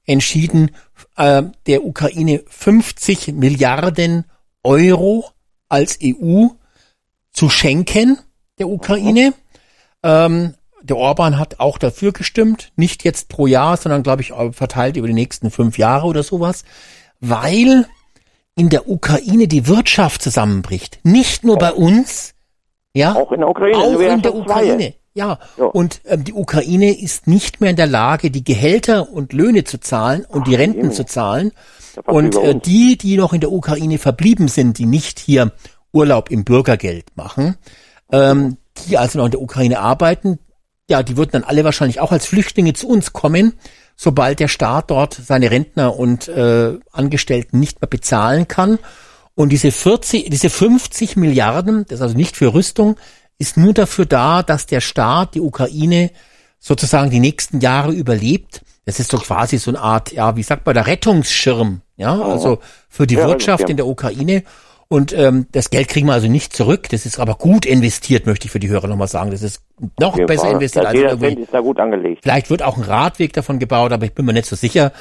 entschieden, 0.06 0.72
äh, 1.18 1.44
der 1.66 1.84
Ukraine 1.84 2.44
50 2.48 3.34
Milliarden 3.34 4.26
Euro 4.64 5.26
als 5.68 6.00
EU 6.02 6.48
zu 7.32 7.50
schenken, 7.50 8.20
der 8.60 8.70
Ukraine. 8.70 9.34
Ähm, 10.04 10.54
der 10.84 10.96
Orban 10.96 11.40
hat 11.40 11.60
auch 11.60 11.80
dafür 11.80 12.14
gestimmt, 12.14 12.72
nicht 12.76 13.04
jetzt 13.04 13.30
pro 13.30 13.48
Jahr, 13.48 13.78
sondern 13.78 14.04
glaube 14.04 14.22
ich 14.22 14.32
verteilt 14.52 14.96
über 14.96 15.08
die 15.08 15.14
nächsten 15.14 15.50
fünf 15.50 15.78
Jahre 15.78 16.06
oder 16.06 16.24
sowas, 16.24 16.64
weil 17.20 17.88
in 18.58 18.70
der 18.70 18.90
Ukraine 18.90 19.48
die 19.48 19.68
Wirtschaft 19.68 20.22
zusammenbricht. 20.24 21.00
Nicht 21.04 21.44
nur 21.44 21.58
bei 21.58 21.72
uns, 21.72 22.34
ja, 22.94 23.16
auch 23.16 23.32
in 23.32 23.40
der 23.40 23.50
Ukraine, 23.50 23.78
auch 23.78 24.00
in 24.00 24.22
der 24.24 24.36
Ukraine. 24.36 24.94
Ja, 25.14 25.40
ja. 25.58 25.66
und 25.66 26.02
ähm, 26.06 26.24
die 26.24 26.34
Ukraine 26.34 27.00
ist 27.00 27.28
nicht 27.28 27.62
mehr 27.62 27.70
in 27.70 27.76
der 27.76 27.88
Lage, 27.88 28.32
die 28.32 28.44
Gehälter 28.44 29.12
und 29.12 29.32
Löhne 29.32 29.64
zu 29.64 29.80
zahlen 29.80 30.26
und 30.26 30.42
Ach, 30.42 30.46
die 30.46 30.56
Renten 30.56 30.86
eben. 30.86 30.92
zu 30.92 31.06
zahlen. 31.06 31.52
Und 32.06 32.36
äh, 32.36 32.56
die, 32.56 32.98
die 32.98 33.18
noch 33.18 33.34
in 33.34 33.42
der 33.42 33.52
Ukraine 33.52 34.00
verblieben 34.00 34.48
sind, 34.48 34.78
die 34.78 34.86
nicht 34.86 35.20
hier 35.20 35.52
Urlaub 35.92 36.30
im 36.30 36.44
Bürgergeld 36.44 37.16
machen, 37.16 37.58
ähm, 38.12 38.58
die 38.86 38.98
also 38.98 39.20
noch 39.20 39.26
in 39.26 39.32
der 39.32 39.42
Ukraine 39.42 39.80
arbeiten, 39.80 40.40
ja, 40.90 41.04
die 41.04 41.18
würden 41.18 41.32
dann 41.32 41.44
alle 41.44 41.64
wahrscheinlich 41.64 42.00
auch 42.00 42.12
als 42.12 42.26
Flüchtlinge 42.26 42.74
zu 42.74 42.88
uns 42.88 43.14
kommen, 43.14 43.54
sobald 43.98 44.40
der 44.40 44.48
Staat 44.48 44.92
dort 44.92 45.16
seine 45.16 45.52
Rentner 45.52 45.98
und 45.98 46.28
äh, 46.30 46.78
Angestellten 46.92 47.60
nicht 47.60 47.82
mehr 47.82 47.90
bezahlen 47.90 48.48
kann. 48.48 48.80
Und 49.36 49.50
diese 49.50 49.72
40, 49.72 50.30
diese 50.30 50.50
50 50.50 51.18
Milliarden, 51.18 51.84
das 51.86 51.98
ist 51.98 52.02
also 52.02 52.16
nicht 52.16 52.38
für 52.38 52.54
Rüstung, 52.54 52.96
ist 53.40 53.58
nur 53.58 53.74
dafür 53.74 54.06
da, 54.06 54.44
dass 54.44 54.68
der 54.68 54.82
Staat 54.82 55.36
die 55.36 55.42
Ukraine 55.42 56.12
sozusagen 56.60 57.10
die 57.10 57.20
nächsten 57.20 57.60
Jahre 57.60 57.92
überlebt. 57.92 58.62
Das 58.86 59.00
ist 59.00 59.14
doch 59.14 59.24
quasi 59.24 59.58
so 59.58 59.72
eine 59.72 59.82
Art, 59.82 60.12
ja, 60.12 60.36
wie 60.38 60.44
sagt 60.44 60.66
man, 60.66 60.76
der 60.76 60.88
Rettungsschirm, 60.88 61.82
ja, 61.98 62.20
also 62.22 62.60
für 62.88 63.06
die 63.06 63.16
ja, 63.16 63.28
Wirtschaft 63.28 63.70
in 63.70 63.78
der 63.78 63.88
Ukraine. 63.88 64.44
Und 64.90 65.12
ähm, 65.12 65.48
das 65.52 65.70
Geld 65.70 65.90
kriegen 65.90 66.08
wir 66.08 66.14
also 66.14 66.30
nicht 66.30 66.54
zurück. 66.54 66.88
Das 66.90 67.06
ist 67.06 67.20
aber 67.20 67.36
gut 67.36 67.66
investiert, 67.66 68.26
möchte 68.26 68.46
ich 68.46 68.52
für 68.52 68.60
die 68.60 68.70
Hörer 68.70 68.88
nochmal 68.88 69.08
sagen. 69.08 69.32
Das 69.32 69.44
ist 69.44 69.62
noch 70.00 70.16
besser 70.16 70.46
Fall. 70.46 70.54
investiert 70.54 70.86
als 70.86 70.98
irgendwie. 70.98 71.42
Ist 71.42 71.54
da 71.54 71.60
gut 71.60 71.80
angelegt. 71.80 72.22
Vielleicht 72.24 72.50
wird 72.50 72.64
auch 72.64 72.78
ein 72.78 72.84
Radweg 72.84 73.34
davon 73.34 73.60
gebaut, 73.60 73.92
aber 73.92 74.06
ich 74.06 74.14
bin 74.14 74.26
mir 74.26 74.34
nicht 74.34 74.46
so 74.46 74.56
sicher. 74.56 74.94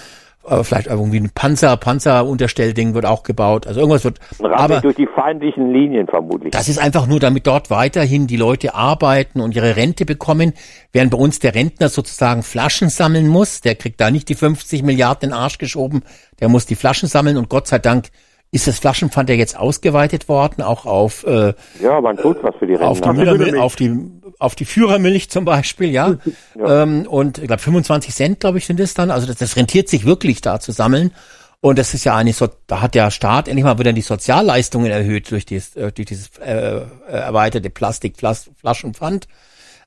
Aber 0.42 0.62
vielleicht 0.62 0.86
irgendwie 0.86 1.18
ein 1.18 1.30
Panzer, 1.30 1.76
Panzerunterstellding 1.76 2.94
wird 2.94 3.04
auch 3.04 3.24
gebaut. 3.24 3.66
Also 3.66 3.80
irgendwas 3.80 4.04
wird. 4.04 4.20
Ein 4.38 4.46
Radweg 4.46 4.60
aber 4.60 4.80
durch 4.80 4.96
die 4.96 5.08
feindlichen 5.12 5.72
Linien 5.72 6.06
vermutlich. 6.06 6.52
Das 6.52 6.68
ist 6.68 6.78
einfach 6.78 7.06
nur, 7.06 7.20
damit 7.20 7.46
dort 7.46 7.70
weiterhin 7.70 8.26
die 8.26 8.36
Leute 8.36 8.74
arbeiten 8.74 9.40
und 9.40 9.54
ihre 9.54 9.76
Rente 9.76 10.04
bekommen, 10.04 10.52
während 10.92 11.12
bei 11.12 11.18
uns 11.18 11.38
der 11.38 11.54
Rentner 11.54 11.88
sozusagen 11.88 12.42
Flaschen 12.42 12.90
sammeln 12.90 13.28
muss. 13.28 13.60
Der 13.60 13.76
kriegt 13.76 14.00
da 14.00 14.10
nicht 14.10 14.28
die 14.28 14.34
50 14.34 14.82
Milliarden 14.82 15.30
in 15.30 15.30
den 15.30 15.38
Arsch 15.38 15.58
geschoben. 15.58 16.02
Der 16.40 16.48
muss 16.48 16.66
die 16.66 16.76
Flaschen 16.76 17.08
sammeln 17.08 17.36
und 17.36 17.48
Gott 17.48 17.66
sei 17.68 17.78
Dank 17.78 18.10
ist 18.56 18.66
das 18.66 18.80
Flaschenpfand 18.80 19.30
ja 19.30 19.36
jetzt 19.36 19.56
ausgeweitet 19.56 20.28
worden, 20.28 20.62
auch 20.62 20.84
auf 20.84 21.24
äh, 21.24 21.54
ja, 21.80 22.00
man 22.00 22.16
tut 22.16 22.42
was 22.42 22.54
für 22.56 22.66
die 22.66 22.74
Rentner. 22.74 22.90
auf 22.90 23.00
die, 23.00 23.08
Müllermilch, 23.10 23.60
auf 23.60 23.76
die 23.76 23.96
auf 24.38 24.54
die 24.54 24.64
Führermilch 24.64 25.30
zum 25.30 25.44
Beispiel, 25.44 25.90
ja. 25.90 26.16
ja. 26.58 26.82
Ähm, 26.82 27.06
und 27.08 27.38
ich 27.38 27.46
glaube 27.46 27.62
25 27.62 28.14
Cent, 28.14 28.40
glaube 28.40 28.58
ich, 28.58 28.66
sind 28.66 28.80
es 28.80 28.94
dann. 28.94 29.10
Also 29.10 29.26
das, 29.26 29.36
das 29.36 29.56
rentiert 29.56 29.88
sich 29.88 30.04
wirklich 30.04 30.40
da 30.40 30.58
zu 30.60 30.72
sammeln. 30.72 31.12
Und 31.60 31.78
das 31.78 31.94
ist 31.94 32.04
ja 32.04 32.14
eigentlich 32.14 32.36
so, 32.36 32.48
da 32.66 32.80
hat 32.80 32.94
der 32.94 33.10
Staat 33.10 33.48
endlich 33.48 33.64
mal 33.64 33.78
wieder 33.78 33.92
die 33.92 34.02
Sozialleistungen 34.02 34.90
erhöht 34.90 35.30
durch 35.30 35.46
dieses, 35.46 35.74
äh, 35.74 35.90
durch 35.92 36.06
dieses 36.06 36.36
äh, 36.38 36.82
erweiterte 37.08 37.70
Plastikflaschenpfand. 37.70 39.26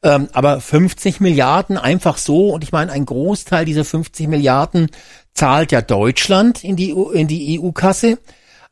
Ähm, 0.02 0.30
aber 0.32 0.62
50 0.62 1.20
Milliarden 1.20 1.78
einfach 1.78 2.18
so, 2.18 2.50
und 2.54 2.64
ich 2.64 2.72
meine, 2.72 2.92
ein 2.92 3.06
Großteil 3.06 3.66
dieser 3.66 3.84
50 3.84 4.28
Milliarden 4.28 4.90
zahlt 5.34 5.72
ja 5.72 5.82
Deutschland 5.82 6.64
in 6.64 6.76
die, 6.76 6.92
in 6.92 7.28
die 7.28 7.60
EU-Kasse. 7.62 8.18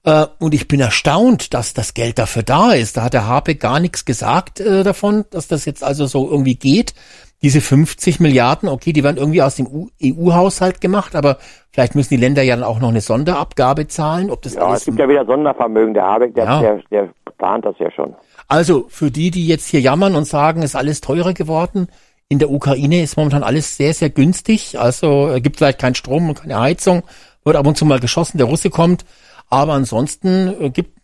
Äh, 0.08 0.26
und 0.40 0.54
ich 0.54 0.70
bin 0.70 0.80
erstaunt, 0.80 1.54
dass 1.54 1.74
das 1.74 1.94
Geld 1.94 2.18
dafür 2.18 2.42
da 2.42 2.72
ist. 2.72 2.96
Da 2.96 3.04
hat 3.04 3.14
der 3.14 3.28
Harpe 3.28 3.56
gar 3.56 3.82
nichts 3.82 4.06
gesagt 4.06 4.62
äh, 4.62 4.84
davon, 4.84 5.26
dass 5.32 5.50
das 5.50 5.66
jetzt 5.66 5.84
also 5.84 6.06
so 6.06 6.30
irgendwie 6.32 6.56
geht. 6.56 6.94
Diese 7.42 7.60
50 7.60 8.22
Milliarden, 8.22 8.70
okay, 8.70 8.94
die 8.94 9.04
werden 9.04 9.18
irgendwie 9.18 9.42
aus 9.42 9.58
dem 9.58 9.90
EU-Haushalt 10.02 10.80
gemacht, 10.80 11.14
aber 11.14 11.38
vielleicht 11.72 11.94
müssen 11.94 12.16
die 12.16 12.22
Länder 12.22 12.42
ja 12.42 12.56
dann 12.56 12.64
auch 12.64 12.80
noch 12.80 12.88
eine 12.88 13.02
Sonderabgabe 13.02 13.88
zahlen. 13.88 14.32
Ob 14.32 14.42
das 14.42 14.56
ja, 14.56 14.74
es 14.74 14.86
gibt 14.86 14.98
ja 14.98 15.10
wieder 15.10 15.26
Sondervermögen. 15.26 15.94
Der 15.94 16.04
Habeck, 16.04 16.34
der, 16.34 16.46
ja. 16.46 16.62
der, 16.62 16.82
der 16.90 17.10
plant 17.38 17.66
das 17.66 17.76
ja 17.78 17.92
schon. 17.92 18.16
Also 18.48 18.86
für 18.88 19.12
die, 19.12 19.30
die 19.30 19.46
jetzt 19.46 19.68
hier 19.68 19.82
jammern 19.82 20.16
und 20.16 20.26
sagen, 20.26 20.64
ist 20.64 20.76
alles 20.78 21.02
teurer 21.02 21.34
geworden, 21.34 21.90
in 22.30 22.40
der 22.40 22.50
Ukraine 22.50 23.04
ist 23.04 23.18
momentan 23.18 23.44
alles 23.44 23.76
sehr, 23.76 23.94
sehr 23.94 24.10
günstig. 24.10 24.80
Also 24.80 25.30
äh, 25.30 25.42
gibt 25.42 25.58
vielleicht 25.58 25.80
keinen 25.80 25.96
Strom 25.96 26.30
und 26.30 26.42
keine 26.42 26.60
Heizung, 26.60 27.04
wird 27.44 27.58
ab 27.58 27.68
und 27.68 27.78
zu 27.78 27.86
mal 27.86 28.00
geschossen, 28.00 28.38
der 28.38 28.48
Russe 28.48 28.70
kommt. 28.70 29.06
Aber 29.50 29.74
ansonsten 29.74 30.56
äh, 30.62 30.70
gibt, 30.70 30.98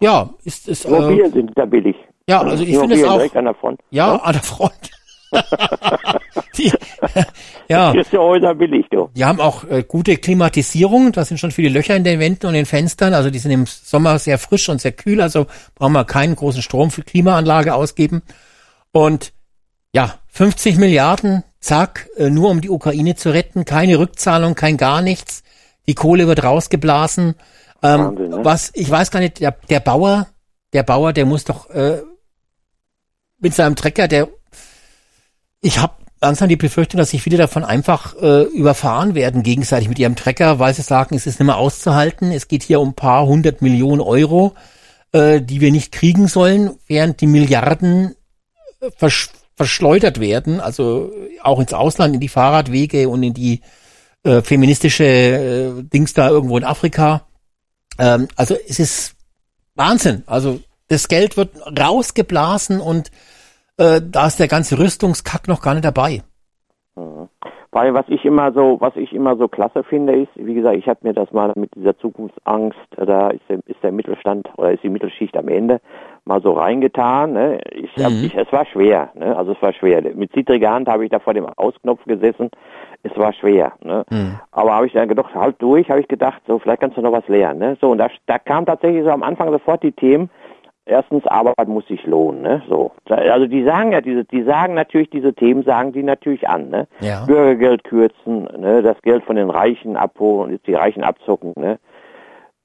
ja, 0.00 0.30
ist 0.44 0.68
es. 0.68 0.84
Äh, 0.84 1.30
sind 1.30 1.52
da 1.54 1.64
billig. 1.64 1.96
Ja, 2.28 2.40
also 2.42 2.64
ich 2.64 2.76
finde 2.76 2.96
es 2.96 3.04
auch. 3.04 3.34
An 3.34 3.44
der 3.44 3.54
Front. 3.54 3.80
Ja, 3.90 4.14
ja, 4.14 4.22
an 4.22 4.32
der 4.32 4.42
Front. 4.42 4.90
die, 6.56 6.72
ja. 7.68 7.92
Ist 7.92 8.12
ja 8.12 8.20
heute 8.20 8.54
billig, 8.54 8.86
du. 8.90 9.10
Die 9.14 9.24
haben 9.24 9.40
auch 9.40 9.64
äh, 9.64 9.84
gute 9.86 10.16
Klimatisierung. 10.16 11.12
Da 11.12 11.24
sind 11.24 11.38
schon 11.38 11.50
viele 11.50 11.68
Löcher 11.68 11.96
in 11.96 12.04
den 12.04 12.20
Wänden 12.20 12.46
und 12.46 12.54
den 12.54 12.66
Fenstern. 12.66 13.14
Also 13.14 13.30
die 13.30 13.38
sind 13.38 13.50
im 13.50 13.66
Sommer 13.66 14.18
sehr 14.18 14.38
frisch 14.38 14.68
und 14.68 14.80
sehr 14.80 14.92
kühl. 14.92 15.20
Also 15.20 15.46
brauchen 15.74 15.92
wir 15.92 16.04
keinen 16.04 16.36
großen 16.36 16.62
Strom 16.62 16.90
für 16.90 17.02
Klimaanlage 17.02 17.74
ausgeben. 17.74 18.22
Und 18.92 19.32
ja, 19.92 20.14
50 20.28 20.78
Milliarden, 20.78 21.42
zack, 21.60 22.08
äh, 22.16 22.30
nur 22.30 22.50
um 22.50 22.60
die 22.60 22.70
Ukraine 22.70 23.14
zu 23.14 23.30
retten. 23.30 23.64
Keine 23.64 23.98
Rückzahlung, 23.98 24.54
kein 24.54 24.76
gar 24.76 25.02
nichts. 25.02 25.42
Die 25.88 25.94
Kohle 25.94 26.26
wird 26.26 26.44
rausgeblasen. 26.44 27.34
Ähm, 27.94 28.00
Wahnsinn, 28.00 28.30
ne? 28.30 28.44
Was, 28.44 28.70
ich 28.74 28.90
weiß 28.90 29.10
gar 29.10 29.20
nicht, 29.20 29.40
der, 29.40 29.56
der 29.70 29.80
Bauer, 29.80 30.26
der 30.72 30.82
Bauer, 30.82 31.12
der 31.12 31.26
muss 31.26 31.44
doch 31.44 31.70
äh, 31.70 32.02
mit 33.38 33.54
seinem 33.54 33.76
Trecker, 33.76 34.08
der 34.08 34.28
ich 35.60 35.78
habe 35.78 35.94
langsam 36.20 36.48
die 36.48 36.56
Befürchtung, 36.56 36.98
dass 36.98 37.10
sich 37.10 37.22
viele 37.22 37.36
davon 37.36 37.64
einfach 37.64 38.14
äh, 38.20 38.42
überfahren 38.44 39.14
werden 39.14 39.42
gegenseitig 39.42 39.88
mit 39.88 39.98
ihrem 39.98 40.16
Trecker, 40.16 40.58
weil 40.58 40.74
sie 40.74 40.82
sagen, 40.82 41.14
es 41.14 41.26
ist 41.26 41.38
nicht 41.38 41.46
mehr 41.46 41.56
auszuhalten. 41.56 42.30
Es 42.32 42.48
geht 42.48 42.62
hier 42.62 42.80
um 42.80 42.90
ein 42.90 42.94
paar 42.94 43.26
hundert 43.26 43.62
Millionen 43.62 44.00
Euro, 44.00 44.54
äh, 45.12 45.40
die 45.40 45.60
wir 45.60 45.70
nicht 45.70 45.92
kriegen 45.92 46.28
sollen, 46.28 46.76
während 46.86 47.20
die 47.20 47.26
Milliarden 47.26 48.14
äh, 48.80 48.90
versch 48.96 49.30
verschleudert 49.58 50.20
werden, 50.20 50.60
also 50.60 51.10
auch 51.42 51.58
ins 51.60 51.72
Ausland, 51.72 52.12
in 52.12 52.20
die 52.20 52.28
Fahrradwege 52.28 53.08
und 53.08 53.22
in 53.22 53.32
die 53.32 53.62
äh, 54.22 54.42
feministische 54.42 55.04
äh, 55.04 55.82
Dings 55.82 56.12
da 56.12 56.28
irgendwo 56.28 56.58
in 56.58 56.64
Afrika. 56.64 57.25
Ähm, 57.98 58.28
also 58.36 58.54
es 58.68 58.78
ist 58.78 59.16
Wahnsinn. 59.74 60.22
Also 60.26 60.60
das 60.88 61.08
Geld 61.08 61.36
wird 61.36 61.50
rausgeblasen 61.78 62.80
und 62.80 63.10
äh, 63.78 64.00
da 64.02 64.26
ist 64.26 64.38
der 64.38 64.48
ganze 64.48 64.78
Rüstungskack 64.78 65.48
noch 65.48 65.62
gar 65.62 65.74
nicht 65.74 65.84
dabei. 65.84 66.22
Mhm. 66.96 67.28
Weil 67.72 67.92
was 67.92 68.06
ich 68.08 68.24
immer 68.24 68.52
so, 68.52 68.78
was 68.80 68.96
ich 68.96 69.12
immer 69.12 69.36
so 69.36 69.48
klasse 69.48 69.84
finde, 69.84 70.14
ist, 70.14 70.30
wie 70.34 70.54
gesagt, 70.54 70.76
ich 70.76 70.88
habe 70.88 71.00
mir 71.02 71.12
das 71.12 71.30
mal 71.32 71.52
mit 71.56 71.74
dieser 71.74 71.98
Zukunftsangst, 71.98 72.78
da 72.96 73.28
ist 73.28 73.42
der, 73.50 73.58
ist 73.66 73.82
der 73.82 73.92
Mittelstand 73.92 74.48
oder 74.56 74.72
ist 74.72 74.82
die 74.82 74.88
Mittelschicht 74.88 75.36
am 75.36 75.48
Ende 75.48 75.82
mal 76.24 76.40
so 76.40 76.52
reingetan. 76.52 77.34
Ne? 77.34 77.60
Ich, 77.72 78.02
hab, 78.02 78.12
mhm. 78.12 78.24
ich, 78.24 78.34
es 78.34 78.50
war 78.50 78.64
schwer, 78.64 79.10
ne? 79.14 79.36
also 79.36 79.52
es 79.52 79.60
war 79.60 79.74
schwer. 79.74 80.00
Mit 80.14 80.32
zittriger 80.32 80.70
Hand 80.70 80.88
habe 80.88 81.04
ich 81.04 81.10
da 81.10 81.18
vor 81.18 81.34
dem 81.34 81.44
Ausknopf 81.44 82.02
gesessen. 82.06 82.48
Es 83.10 83.16
war 83.16 83.32
schwer. 83.32 83.72
Ne? 83.82 84.04
Mhm. 84.10 84.38
Aber 84.52 84.74
habe 84.74 84.86
ich 84.86 84.92
dann 84.92 85.08
gedacht, 85.08 85.34
halt 85.34 85.56
durch, 85.60 85.88
habe 85.90 86.00
ich 86.00 86.08
gedacht, 86.08 86.42
so 86.46 86.58
vielleicht 86.58 86.80
kannst 86.80 86.96
du 86.96 87.02
noch 87.02 87.12
was 87.12 87.26
lernen. 87.28 87.58
Ne? 87.58 87.76
So 87.80 87.90
und 87.90 87.98
da, 87.98 88.08
da 88.26 88.38
kam 88.38 88.66
tatsächlich 88.66 89.04
so 89.04 89.10
am 89.10 89.22
Anfang 89.22 89.50
sofort 89.50 89.82
die 89.82 89.92
Themen 89.92 90.30
erstens 90.86 91.26
Arbeit 91.26 91.68
muss 91.68 91.86
sich 91.88 92.06
lohnen, 92.06 92.42
ne? 92.42 92.62
So. 92.68 92.92
Also 93.08 93.46
die 93.46 93.64
sagen 93.64 93.92
ja 93.92 94.00
diese, 94.00 94.24
die 94.24 94.42
sagen 94.44 94.74
natürlich 94.74 95.10
diese 95.10 95.34
Themen, 95.34 95.64
sagen 95.64 95.92
die 95.92 96.02
natürlich 96.02 96.48
an, 96.48 96.70
ne? 96.70 96.86
Ja. 97.00 97.24
Bürgergeld 97.26 97.84
kürzen, 97.84 98.48
ne? 98.56 98.82
Das 98.82 99.00
Geld 99.02 99.24
von 99.24 99.36
den 99.36 99.50
Reichen 99.50 99.96
abholen, 99.96 100.52
jetzt 100.52 100.66
die 100.66 100.74
Reichen 100.74 101.02
abzocken, 101.02 101.52
ne? 101.56 101.78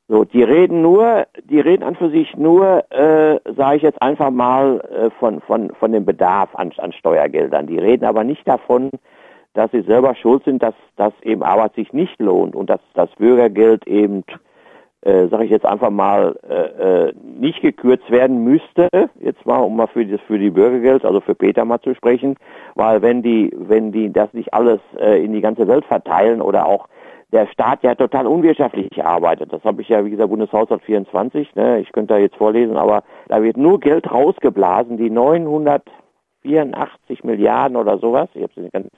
So, 0.08 0.26
die 0.26 0.44
reden 0.44 0.82
nur, 0.82 1.26
die 1.46 1.62
reden 1.62 1.84
an 1.84 1.96
für 1.96 2.10
sich 2.10 2.36
nur, 2.36 2.84
äh, 2.92 3.40
sage 3.56 3.78
ich 3.78 3.82
jetzt 3.82 4.02
einfach 4.02 4.30
mal, 4.30 4.82
äh, 4.92 5.10
von, 5.20 5.40
von, 5.42 5.72
von 5.80 5.94
dem 5.94 6.06
Bedarf 6.06 6.50
an, 6.54 6.74
an 6.78 6.92
Steuergeldern. 6.92 7.66
Die 7.66 7.78
reden 7.78 8.04
aber 8.04 8.26
nicht 8.26 8.46
davon, 8.46 8.90
dass 9.54 9.72
sie 9.72 9.82
selber 9.82 10.16
schuld 10.16 10.44
sind, 10.46 10.64
dass, 10.64 10.76
dass 10.96 11.14
eben 11.24 11.44
Arbeit 11.44 11.76
sich 11.76 11.92
nicht 11.94 12.20
lohnt 12.20 12.56
und 12.56 12.70
dass 12.70 12.80
das 12.94 13.10
Bürgergeld 13.18 13.86
eben 13.88 14.24
äh, 15.04 15.30
sage 15.30 15.46
ich 15.46 15.52
jetzt 15.52 15.66
einfach 15.66 15.90
mal, 15.90 16.36
äh, 16.48 17.08
äh, 17.08 17.14
nicht 17.24 17.62
gekürzt 17.62 18.12
werden 18.12 18.44
müsste, 18.44 18.88
jetzt 19.20 19.44
mal, 19.48 19.58
um 19.58 19.76
mal 19.76 19.88
für 19.88 20.06
das 20.06 20.22
für 20.22 20.38
die 20.38 20.52
Bürgergeld, 20.52 21.04
also 21.06 21.22
für 21.22 21.34
Peter 21.34 21.66
mal 21.66 21.82
zu 21.82 21.96
sprechen, 21.96 22.36
weil 22.76 23.02
wenn 23.02 23.24
die, 23.24 23.52
wenn 23.56 23.92
die 23.92 24.14
das 24.14 24.32
nicht 24.34 24.54
alles 24.54 24.80
äh, 25.00 25.24
in 25.24 25.34
die 25.34 25.42
ganze 25.42 25.68
Welt 25.68 25.86
verteilen 25.86 26.40
oder 26.42 26.68
auch 26.68 26.88
der 27.32 27.48
Staat 27.48 27.82
ja 27.82 27.96
total 27.96 28.28
unwirtschaftlich 28.28 29.04
arbeitet. 29.04 29.52
Das 29.54 29.64
habe 29.64 29.82
ich 29.82 29.90
ja, 29.90 30.06
wie 30.06 30.12
gesagt, 30.12 30.30
Bundeshaushalt 30.30 30.84
24, 30.84 31.56
ne, 31.56 31.80
ich 31.80 31.92
könnte 31.94 32.14
da 32.14 32.20
jetzt 32.20 32.36
vorlesen, 32.36 32.78
aber 32.78 33.02
da 33.28 33.42
wird 33.42 33.58
nur 33.58 33.80
Geld 33.80 34.12
rausgeblasen, 34.12 34.98
die 34.98 35.10
984 35.10 37.24
Milliarden 37.24 37.76
oder 37.78 37.98
sowas, 37.98 38.30
ich 38.36 38.44
habe 38.44 38.62
nicht 38.62 38.74
ganz, 38.74 38.90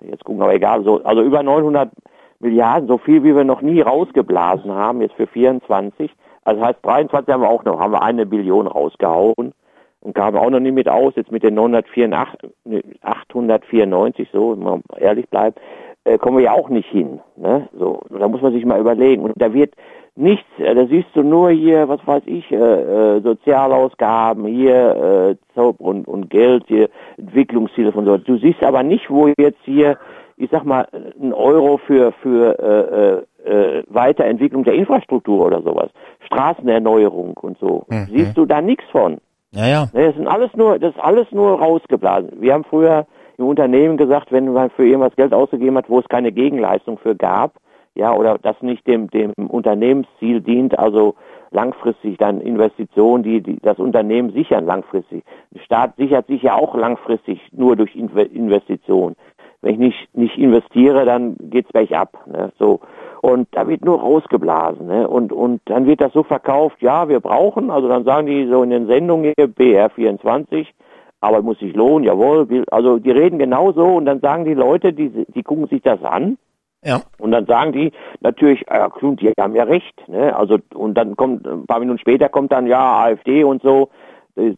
jetzt 0.00 0.24
gucken, 0.24 0.42
aber 0.42 0.54
egal, 0.54 0.82
so, 0.84 1.02
also 1.04 1.22
über 1.22 1.42
900 1.42 1.90
Milliarden, 2.38 2.88
so 2.88 2.98
viel 2.98 3.24
wie 3.24 3.34
wir 3.34 3.44
noch 3.44 3.62
nie 3.62 3.80
rausgeblasen 3.80 4.70
haben, 4.70 5.00
jetzt 5.00 5.14
für 5.14 5.26
24. 5.26 6.10
Also 6.44 6.64
heißt 6.64 6.78
23 6.82 7.32
haben 7.32 7.42
wir 7.42 7.48
auch 7.48 7.64
noch, 7.64 7.80
haben 7.80 7.92
wir 7.92 8.02
eine 8.02 8.26
Billion 8.26 8.66
rausgehauen 8.66 9.52
und 10.00 10.14
kamen 10.14 10.36
auch 10.36 10.50
noch 10.50 10.60
nie 10.60 10.70
mit 10.70 10.88
aus, 10.88 11.14
jetzt 11.16 11.32
mit 11.32 11.42
den 11.42 11.54
984, 11.54 12.50
894, 13.02 14.28
so, 14.32 14.52
wenn 14.52 14.62
man 14.62 14.82
ehrlich 14.98 15.28
bleibt, 15.28 15.58
äh, 16.04 16.18
kommen 16.18 16.36
wir 16.36 16.44
ja 16.44 16.52
auch 16.52 16.68
nicht 16.68 16.88
hin. 16.88 17.20
Ne? 17.36 17.68
So, 17.76 18.00
da 18.10 18.28
muss 18.28 18.42
man 18.42 18.52
sich 18.52 18.64
mal 18.64 18.80
überlegen. 18.80 19.24
Und 19.24 19.32
da 19.36 19.52
wird 19.52 19.74
nichts, 20.16 20.46
äh, 20.58 20.74
da 20.74 20.86
siehst 20.86 21.08
du 21.14 21.22
nur 21.22 21.50
hier, 21.50 21.88
was 21.88 22.00
weiß 22.06 22.22
ich, 22.26 22.50
äh, 22.50 22.56
äh, 22.56 23.20
Sozialausgaben, 23.20 24.46
hier 24.46 25.36
äh, 25.36 25.54
Zob 25.54 25.80
und, 25.80 26.08
und 26.08 26.30
Geld, 26.30 26.64
hier 26.66 26.88
Entwicklungsziele 27.16 27.92
von 27.92 28.04
so. 28.04 28.16
Du 28.16 28.38
siehst 28.38 28.62
aber 28.62 28.82
nicht, 28.82 29.10
wo 29.10 29.28
jetzt 29.38 29.60
hier 29.64 29.98
ich 30.36 30.50
sag 30.50 30.64
mal, 30.64 30.86
ein 31.20 31.32
Euro 31.32 31.78
für, 31.78 32.12
für 32.22 33.26
äh, 33.46 33.50
äh, 33.50 33.84
Weiterentwicklung 33.88 34.64
der 34.64 34.74
Infrastruktur 34.74 35.46
oder 35.46 35.62
sowas, 35.62 35.90
Straßenerneuerung 36.26 37.36
und 37.38 37.58
so, 37.58 37.86
mhm. 37.88 38.06
siehst 38.10 38.36
du 38.36 38.44
da 38.44 38.60
nichts 38.60 38.84
von. 38.90 39.18
Ja, 39.52 39.66
ja. 39.66 39.88
Das 39.92 40.14
sind 40.14 40.26
alles 40.26 40.50
nur, 40.54 40.78
das 40.78 40.94
ist 40.94 41.02
alles 41.02 41.26
nur 41.30 41.58
rausgeblasen. 41.58 42.32
Wir 42.40 42.52
haben 42.52 42.64
früher 42.64 43.06
im 43.38 43.46
Unternehmen 43.46 43.96
gesagt, 43.96 44.30
wenn 44.30 44.52
man 44.52 44.70
für 44.70 44.86
irgendwas 44.86 45.16
Geld 45.16 45.32
ausgegeben 45.32 45.76
hat, 45.76 45.88
wo 45.88 46.00
es 46.00 46.08
keine 46.08 46.32
Gegenleistung 46.32 46.98
für 46.98 47.14
gab, 47.14 47.54
ja, 47.96 48.14
oder 48.14 48.38
das 48.38 48.60
nicht 48.62 48.86
dem, 48.86 49.08
dem 49.10 49.32
Unternehmensziel 49.48 50.40
dient, 50.40 50.78
also 50.78 51.14
langfristig 51.50 52.18
dann 52.18 52.40
Investitionen, 52.40 53.22
die, 53.22 53.40
die 53.40 53.56
das 53.62 53.78
Unternehmen 53.78 54.32
sichern 54.32 54.66
langfristig. 54.66 55.24
Der 55.52 55.60
Staat 55.60 55.96
sichert 55.96 56.26
sich 56.26 56.42
ja 56.42 56.54
auch 56.54 56.74
langfristig 56.74 57.40
nur 57.52 57.76
durch 57.76 57.94
Investitionen 57.94 59.16
wenn 59.66 59.74
ich 59.74 59.78
nicht, 59.78 60.16
nicht 60.16 60.38
investiere, 60.38 61.04
dann 61.04 61.36
geht's 61.38 61.72
bergab. 61.72 62.26
Ne? 62.26 62.52
So. 62.58 62.80
Und 63.20 63.48
da 63.52 63.66
wird 63.66 63.84
nur 63.84 64.00
rausgeblasen. 64.00 64.86
Ne? 64.86 65.08
Und, 65.08 65.32
und 65.32 65.60
dann 65.64 65.86
wird 65.86 66.00
das 66.00 66.12
so 66.12 66.22
verkauft, 66.22 66.80
ja, 66.80 67.08
wir 67.08 67.20
brauchen, 67.20 67.70
also 67.70 67.88
dann 67.88 68.04
sagen 68.04 68.26
die 68.26 68.46
so 68.46 68.62
in 68.62 68.70
den 68.70 68.86
Sendungen 68.86 69.32
hier, 69.36 69.48
BR24, 69.48 70.66
aber 71.20 71.42
muss 71.42 71.58
sich 71.58 71.74
lohnen, 71.74 72.04
jawohl. 72.04 72.64
Also 72.70 72.98
die 72.98 73.10
reden 73.10 73.38
genauso 73.38 73.84
und 73.84 74.06
dann 74.06 74.20
sagen 74.20 74.44
die 74.44 74.54
Leute, 74.54 74.92
die, 74.92 75.26
die 75.26 75.42
gucken 75.42 75.66
sich 75.66 75.82
das 75.82 76.02
an. 76.04 76.38
Ja. 76.86 77.00
Und 77.18 77.32
dann 77.32 77.46
sagen 77.46 77.72
die 77.72 77.92
natürlich, 78.20 78.64
ja, 78.70 78.88
die 79.02 79.32
haben 79.38 79.54
ja 79.54 79.64
recht. 79.64 80.08
Ne? 80.08 80.34
Also 80.36 80.58
und 80.74 80.94
dann 80.94 81.16
kommt 81.16 81.46
ein 81.46 81.66
paar 81.66 81.80
Minuten 81.80 81.98
später 81.98 82.28
kommt 82.28 82.52
dann 82.52 82.66
ja 82.66 83.04
AfD 83.04 83.44
und 83.44 83.62
so 83.62 83.90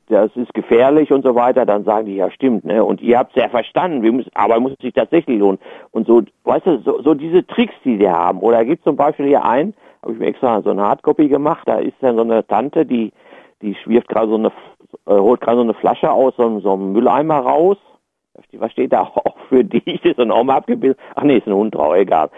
das 0.09 0.35
ist 0.35 0.53
gefährlich 0.55 1.13
und 1.13 1.25
so 1.25 1.37
weiter, 1.37 1.65
dann 1.65 1.85
sagen 1.85 2.07
die, 2.07 2.17
ja 2.17 2.31
stimmt, 2.33 2.65
ne? 2.65 2.85
Und 2.85 3.01
ihr 3.01 3.17
habt 3.17 3.37
es 3.37 3.43
ja 3.43 3.49
verstanden, 3.49 4.03
wir 4.03 4.13
müssen, 4.13 4.31
aber 4.35 4.59
muss 4.59 4.73
sich 4.81 4.93
tatsächlich 4.93 5.39
lohnen. 5.39 5.61
Und 5.93 6.07
so, 6.07 6.23
weißt 6.45 6.67
du, 6.67 6.79
so, 6.81 7.01
so 7.03 7.15
diese 7.15 7.47
Tricks, 7.47 7.75
die 7.85 7.97
die 7.97 8.09
haben. 8.09 8.41
Oder 8.41 8.65
gibt 8.65 8.83
zum 8.83 8.97
Beispiel 8.97 9.27
hier 9.27 9.45
einen, 9.45 9.75
habe 10.03 10.13
ich 10.13 10.19
mir 10.19 10.27
extra 10.27 10.61
so 10.63 10.71
eine 10.71 10.83
Hardcopy 10.83 11.29
gemacht, 11.29 11.63
da 11.67 11.77
ist 11.77 11.95
dann 12.01 12.17
so 12.17 12.23
eine 12.23 12.45
Tante, 12.45 12.85
die, 12.85 13.13
die 13.63 13.77
wirft 13.87 14.09
gerade 14.09 14.29
so 14.29 14.35
eine, 14.35 14.49
äh, 15.07 15.21
holt 15.21 15.41
gerade 15.41 15.59
so 15.59 15.63
eine 15.63 15.75
Flasche 15.75 16.11
aus 16.11 16.35
so, 16.37 16.59
so 16.59 16.73
einem 16.73 16.93
Mülleimer 16.93 17.39
raus. 17.39 17.77
Was 18.53 18.73
steht 18.73 18.93
da 18.93 19.03
auch 19.15 19.37
für 19.49 19.65
dich? 19.65 20.01
Das 20.03 20.19
ist 20.19 20.31
auch 20.31 20.45
mal 20.45 20.57
abgebildet. 20.57 20.99
Ach 21.15 21.23
nee, 21.23 21.39
ist 21.39 21.47
ein 21.47 21.55
Hund 21.55 21.75
drauf, 21.75 21.95
egal. 21.95 22.31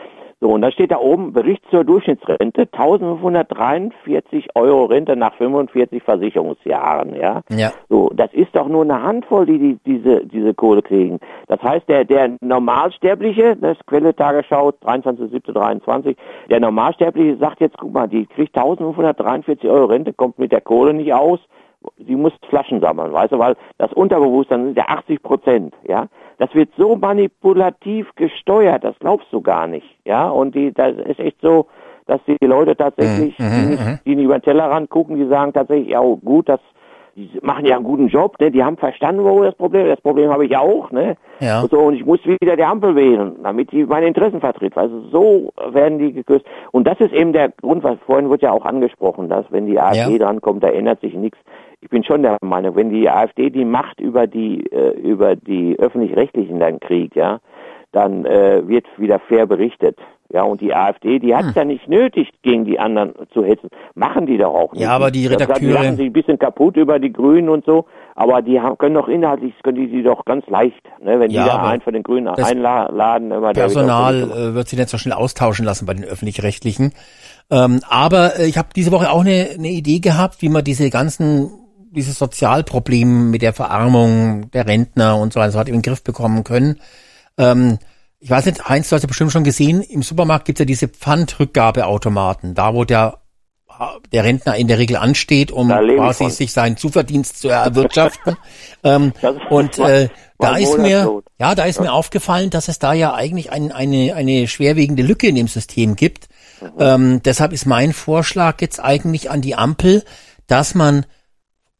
So, 0.42 0.48
und 0.48 0.62
dann 0.62 0.72
steht 0.72 0.90
da 0.90 0.96
oben 0.96 1.34
Bericht 1.34 1.62
zur 1.70 1.84
Durchschnittsrente, 1.84 2.62
1543 2.72 4.48
Euro 4.54 4.86
Rente 4.86 5.14
nach 5.14 5.34
45 5.34 6.02
Versicherungsjahren, 6.02 7.14
ja. 7.14 7.42
Ja. 7.50 7.72
So, 7.90 8.10
das 8.14 8.32
ist 8.32 8.56
doch 8.56 8.66
nur 8.66 8.84
eine 8.84 9.02
Handvoll, 9.02 9.44
die, 9.44 9.58
die 9.58 9.78
diese, 9.84 10.24
diese 10.24 10.54
Kohle 10.54 10.80
kriegen. 10.80 11.20
Das 11.48 11.62
heißt, 11.62 11.86
der, 11.90 12.06
der 12.06 12.38
Normalsterbliche, 12.40 13.54
das 13.56 13.76
Quelle 13.84 14.16
Tagesschau, 14.16 14.70
23.07.23, 14.82 16.16
der 16.48 16.60
Normalsterbliche 16.60 17.36
sagt 17.36 17.60
jetzt, 17.60 17.76
guck 17.76 17.92
mal, 17.92 18.08
die 18.08 18.24
kriegt 18.24 18.56
1543 18.56 19.68
Euro 19.68 19.86
Rente, 19.86 20.14
kommt 20.14 20.38
mit 20.38 20.52
der 20.52 20.62
Kohle 20.62 20.94
nicht 20.94 21.12
aus, 21.12 21.40
sie 22.06 22.16
muss 22.16 22.32
Flaschen 22.48 22.80
sammeln, 22.80 23.12
weißt 23.12 23.32
du, 23.32 23.38
weil 23.38 23.56
das 23.78 23.92
Unterbewusstsein 23.92 24.66
sind 24.66 24.76
ja 24.76 24.84
80 24.88 25.22
Prozent, 25.22 25.74
ja. 25.86 26.06
Das 26.38 26.54
wird 26.54 26.70
so 26.76 26.96
manipulativ 26.96 28.14
gesteuert, 28.14 28.84
das 28.84 28.98
glaubst 28.98 29.32
du 29.32 29.40
gar 29.40 29.66
nicht, 29.66 29.86
ja. 30.04 30.28
Und 30.28 30.54
die, 30.54 30.72
das 30.72 30.96
ist 30.96 31.20
echt 31.20 31.40
so, 31.40 31.66
dass 32.06 32.20
die 32.26 32.44
Leute 32.44 32.76
tatsächlich, 32.76 33.38
mhm, 33.38 33.44
die, 33.44 33.66
nicht, 33.70 33.86
mhm. 33.86 33.98
die 34.04 34.16
nicht 34.16 34.24
über 34.24 34.38
den 34.38 34.42
Tellerrand 34.42 34.90
gucken, 34.90 35.16
die 35.16 35.26
sagen 35.26 35.52
tatsächlich, 35.52 35.88
ja 35.88 36.00
gut, 36.00 36.48
das 36.48 36.60
die 37.16 37.38
machen 37.42 37.66
ja 37.66 37.76
einen 37.76 37.84
guten 37.84 38.08
Job, 38.08 38.36
ne? 38.40 38.50
Die 38.50 38.62
haben 38.62 38.76
verstanden, 38.76 39.24
wo 39.24 39.42
das 39.42 39.54
Problem 39.54 39.86
ist. 39.86 39.92
Das 39.92 40.00
Problem 40.00 40.30
habe 40.30 40.46
ich 40.46 40.56
auch, 40.56 40.90
ne? 40.90 41.16
Ja. 41.40 41.62
Und 41.62 41.70
so, 41.70 41.78
und 41.80 41.94
ich 41.94 42.04
muss 42.04 42.24
wieder 42.24 42.56
die 42.56 42.64
Ampel 42.64 42.94
wählen, 42.94 43.36
damit 43.42 43.72
die 43.72 43.84
meine 43.84 44.06
Interessen 44.06 44.40
vertritt. 44.40 44.76
Also 44.76 45.02
so 45.10 45.52
werden 45.72 45.98
die 45.98 46.12
geküsst. 46.12 46.44
Und 46.72 46.86
das 46.86 47.00
ist 47.00 47.12
eben 47.12 47.32
der 47.32 47.50
Grund, 47.50 47.82
was 47.82 47.98
vorhin 48.06 48.30
wird 48.30 48.42
ja 48.42 48.52
auch 48.52 48.64
angesprochen, 48.64 49.28
dass 49.28 49.44
wenn 49.50 49.66
die 49.66 49.78
AfD 49.78 50.12
ja. 50.12 50.18
drankommt, 50.18 50.62
da 50.62 50.68
ändert 50.68 51.00
sich 51.00 51.14
nichts. 51.14 51.38
Ich 51.80 51.88
bin 51.88 52.04
schon 52.04 52.22
der 52.22 52.36
Meinung, 52.42 52.76
wenn 52.76 52.90
die 52.90 53.08
AfD 53.08 53.50
die 53.50 53.64
Macht 53.64 54.00
über 54.00 54.26
die 54.26 54.66
äh, 54.70 54.98
über 54.98 55.34
die 55.34 55.78
öffentlich-rechtlichen 55.78 56.60
dann 56.60 56.78
kriegt, 56.78 57.16
ja, 57.16 57.40
dann 57.92 58.24
äh, 58.24 58.66
wird 58.68 58.86
wieder 58.98 59.18
fair 59.18 59.46
berichtet. 59.46 59.98
Ja, 60.32 60.44
und 60.44 60.60
die 60.60 60.72
AfD, 60.72 61.18
die 61.18 61.34
hat 61.34 61.42
es 61.42 61.48
hm. 61.48 61.56
ja 61.56 61.64
nicht 61.64 61.88
nötig, 61.88 62.28
gegen 62.42 62.64
die 62.64 62.78
anderen 62.78 63.14
zu 63.32 63.44
hetzen. 63.44 63.68
Machen 63.94 64.26
die 64.26 64.38
doch 64.38 64.54
auch 64.54 64.72
nicht. 64.72 64.82
Ja, 64.82 64.90
aber 64.90 65.10
die 65.10 65.26
Redakteure... 65.26 65.58
Die 65.58 65.66
lachen 65.66 65.96
sich 65.96 66.06
ein 66.06 66.12
bisschen 66.12 66.38
kaputt 66.38 66.76
über 66.76 67.00
die 67.00 67.12
Grünen 67.12 67.48
und 67.48 67.64
so, 67.64 67.86
aber 68.14 68.40
die 68.40 68.60
haben, 68.60 68.78
können 68.78 68.94
doch 68.94 69.08
inhaltlich, 69.08 69.54
können 69.64 69.78
die 69.78 69.90
sie 69.90 70.04
doch 70.04 70.24
ganz 70.24 70.46
leicht, 70.46 70.80
ne, 71.02 71.18
wenn 71.18 71.32
ja, 71.32 71.42
die 71.42 71.48
da 71.48 71.68
einen 71.68 71.80
von 71.80 71.94
den 71.94 72.04
Grünen 72.04 72.28
einladen. 72.28 73.32
Immer 73.32 73.52
Personal 73.54 74.20
wird, 74.20 74.30
äh, 74.30 74.54
wird 74.54 74.68
sich 74.68 74.78
nicht 74.78 74.88
so 74.88 74.98
schnell 74.98 75.14
austauschen 75.14 75.64
lassen 75.64 75.84
bei 75.84 75.94
den 75.94 76.04
Öffentlich-Rechtlichen. 76.04 76.92
Ähm, 77.50 77.80
aber 77.88 78.38
äh, 78.38 78.46
ich 78.46 78.56
habe 78.56 78.68
diese 78.76 78.92
Woche 78.92 79.10
auch 79.10 79.22
eine, 79.22 79.48
eine 79.58 79.68
Idee 79.68 79.98
gehabt, 79.98 80.42
wie 80.42 80.48
man 80.48 80.62
diese 80.62 80.90
ganzen 80.90 81.50
dieses 81.90 82.18
Sozialproblem 82.18 83.30
mit 83.30 83.42
der 83.42 83.52
Verarmung 83.52 84.50
der 84.50 84.66
Rentner 84.66 85.18
und 85.18 85.32
so 85.32 85.40
weiter 85.40 85.52
so 85.52 85.60
in 85.60 85.66
den 85.66 85.82
Griff 85.82 86.02
bekommen 86.02 86.44
können. 86.44 86.80
Ähm, 87.36 87.78
ich 88.18 88.30
weiß 88.30 88.46
nicht, 88.46 88.68
Heinz, 88.68 88.88
du 88.88 88.96
hast 88.96 89.02
ja 89.02 89.08
bestimmt 89.08 89.32
schon 89.32 89.44
gesehen, 89.44 89.80
im 89.82 90.02
Supermarkt 90.02 90.44
gibt 90.44 90.58
es 90.58 90.60
ja 90.60 90.66
diese 90.66 90.88
Pfandrückgabeautomaten, 90.88 92.54
da 92.54 92.74
wo 92.74 92.84
der 92.84 93.20
der 94.12 94.24
Rentner 94.24 94.56
in 94.56 94.68
der 94.68 94.78
Regel 94.78 94.96
ansteht, 94.96 95.50
um 95.50 95.68
quasi 95.68 96.28
sich 96.28 96.52
seinen 96.52 96.76
Zuverdienst 96.76 97.40
zu 97.40 97.48
erwirtschaften. 97.48 98.36
ähm, 98.84 99.12
und 99.48 99.78
äh, 99.78 100.08
da 100.38 100.56
ist 100.56 100.76
mir, 100.76 101.22
ja, 101.38 101.54
da 101.54 101.64
ist 101.64 101.76
ja. 101.76 101.84
mir 101.84 101.92
aufgefallen, 101.92 102.50
dass 102.50 102.68
es 102.68 102.78
da 102.78 102.92
ja 102.92 103.14
eigentlich 103.14 103.52
ein, 103.52 103.72
eine, 103.72 104.14
eine 104.14 104.48
schwerwiegende 104.48 105.02
Lücke 105.02 105.28
in 105.28 105.34
dem 105.34 105.48
System 105.48 105.96
gibt. 105.96 106.28
Mhm. 106.60 106.68
Ähm, 106.78 107.22
deshalb 107.22 107.52
ist 107.52 107.64
mein 107.64 107.92
Vorschlag 107.94 108.60
jetzt 108.60 108.80
eigentlich 108.80 109.30
an 109.30 109.40
die 109.40 109.54
Ampel, 109.54 110.04
dass 110.46 110.74
man 110.74 111.06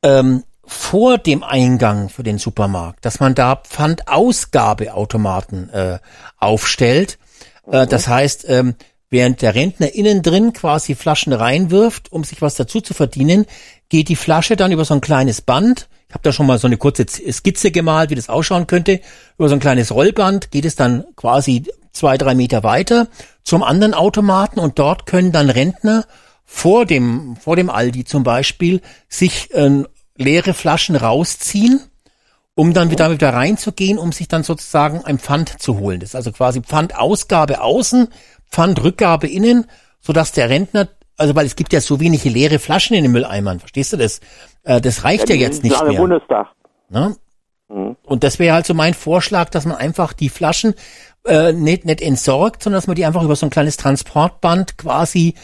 ähm, 0.03 0.45
vor 0.65 1.19
dem 1.19 1.43
Eingang 1.43 2.09
für 2.09 2.23
den 2.23 2.39
Supermarkt, 2.39 3.05
dass 3.05 3.21
man 3.21 3.35
da 3.35 3.57
Pfandausgabeautomaten 3.57 5.69
äh, 5.71 5.99
aufstellt. 6.39 7.19
Äh, 7.71 7.85
mhm. 7.85 7.89
das 7.89 8.09
heißt, 8.09 8.47
ähm, 8.49 8.77
während 9.11 9.43
der 9.43 9.57
Rentner 9.57 9.95
innen 9.95 10.23
drin 10.23 10.53
quasi 10.53 10.95
Flaschen 10.95 11.33
reinwirft, 11.33 12.13
um 12.13 12.23
sich 12.25 12.41
was 12.41 12.55
dazu 12.55 12.81
zu 12.81 12.95
verdienen, 12.95 13.47
geht 13.89 14.09
die 14.09 14.17
Flasche 14.17 14.57
dann 14.57 14.73
über 14.73 14.85
so 14.85 14.95
ein 14.95 15.01
kleines 15.01 15.41
Band. 15.41 15.89
Ich 16.09 16.15
habe 16.15 16.23
da 16.23 16.33
schon 16.33 16.47
mal 16.47 16.59
so 16.59 16.69
eine 16.69 16.77
kurze 16.77 17.07
Skizze 17.07 17.73
gemalt, 17.73 18.11
wie 18.11 18.15
das 18.15 18.29
ausschauen 18.29 18.69
könnte. 18.69 19.01
Über 19.39 19.49
so 19.49 19.55
ein 19.55 19.61
kleines 19.61 19.93
Rollband 19.93 20.51
geht 20.51 20.65
es 20.65 20.77
dann 20.77 21.05
quasi 21.17 21.65
zwei, 21.93 22.17
drei 22.17 22.35
Meter 22.35 22.63
weiter 22.63 23.09
zum 23.43 23.65
anderen 23.65 23.95
Automaten 23.95 24.61
und 24.61 24.79
dort 24.79 25.07
können 25.07 25.33
dann 25.33 25.51
Rentner 25.51 26.05
vor 26.53 26.85
dem, 26.85 27.37
vor 27.37 27.55
dem 27.55 27.71
Aldi 27.71 28.05
zum 28.05 28.25
Beispiel 28.25 28.83
sich 29.09 29.55
äh, 29.55 29.85
leere 30.17 30.53
Flaschen 30.53 30.97
rausziehen, 30.97 31.81
um 32.57 32.75
dann 32.75 32.91
wieder, 32.91 33.13
wieder 33.13 33.33
reinzugehen, 33.33 33.99
um 33.99 34.11
sich 34.11 34.27
dann 34.27 34.43
sozusagen 34.43 35.03
ein 35.05 35.21
Pfand 35.21 35.63
zu 35.63 35.79
holen. 35.79 36.01
Das 36.01 36.11
ist 36.11 36.15
also 36.17 36.33
quasi 36.33 36.61
Pfandausgabe 36.61 37.63
außen, 37.63 38.09
Pfandrückgabe 38.51 39.29
innen, 39.29 39.67
sodass 40.01 40.33
der 40.33 40.51
Rentner, 40.51 40.89
also 41.17 41.37
weil 41.37 41.47
es 41.47 41.55
gibt 41.55 41.73
ja 41.73 41.81
so 41.81 42.01
wenige 42.01 42.29
leere 42.29 42.59
Flaschen 42.59 42.97
in 42.97 43.05
den 43.05 43.13
Mülleimern, 43.13 43.61
verstehst 43.61 43.93
du 43.93 43.97
das? 43.97 44.21
Äh, 44.65 44.81
das 44.81 45.05
reicht 45.05 45.29
ja, 45.29 45.37
ja 45.37 45.43
jetzt 45.43 45.63
nicht 45.63 45.81
mehr. 45.85 46.01
Bundestag. 46.01 46.49
Ne? 46.91 47.17
Mhm. 47.69 47.97
Und 48.03 48.25
das 48.25 48.41
wäre 48.41 48.55
halt 48.55 48.67
so 48.67 48.75
mein 48.75 48.95
Vorschlag, 48.95 49.51
dass 49.51 49.67
man 49.67 49.77
einfach 49.77 50.13
die 50.13 50.29
Flaschen 50.29 50.75
äh, 51.25 51.53
nicht, 51.53 51.85
nicht 51.85 52.03
entsorgt, 52.03 52.65
sondern 52.65 52.79
dass 52.79 52.89
man 52.89 52.97
die 52.97 53.07
einfach 53.07 53.23
über 53.23 53.37
so 53.37 53.47
ein 53.47 53.51
kleines 53.51 53.77
Transportband 53.77 54.77
quasi 54.77 55.35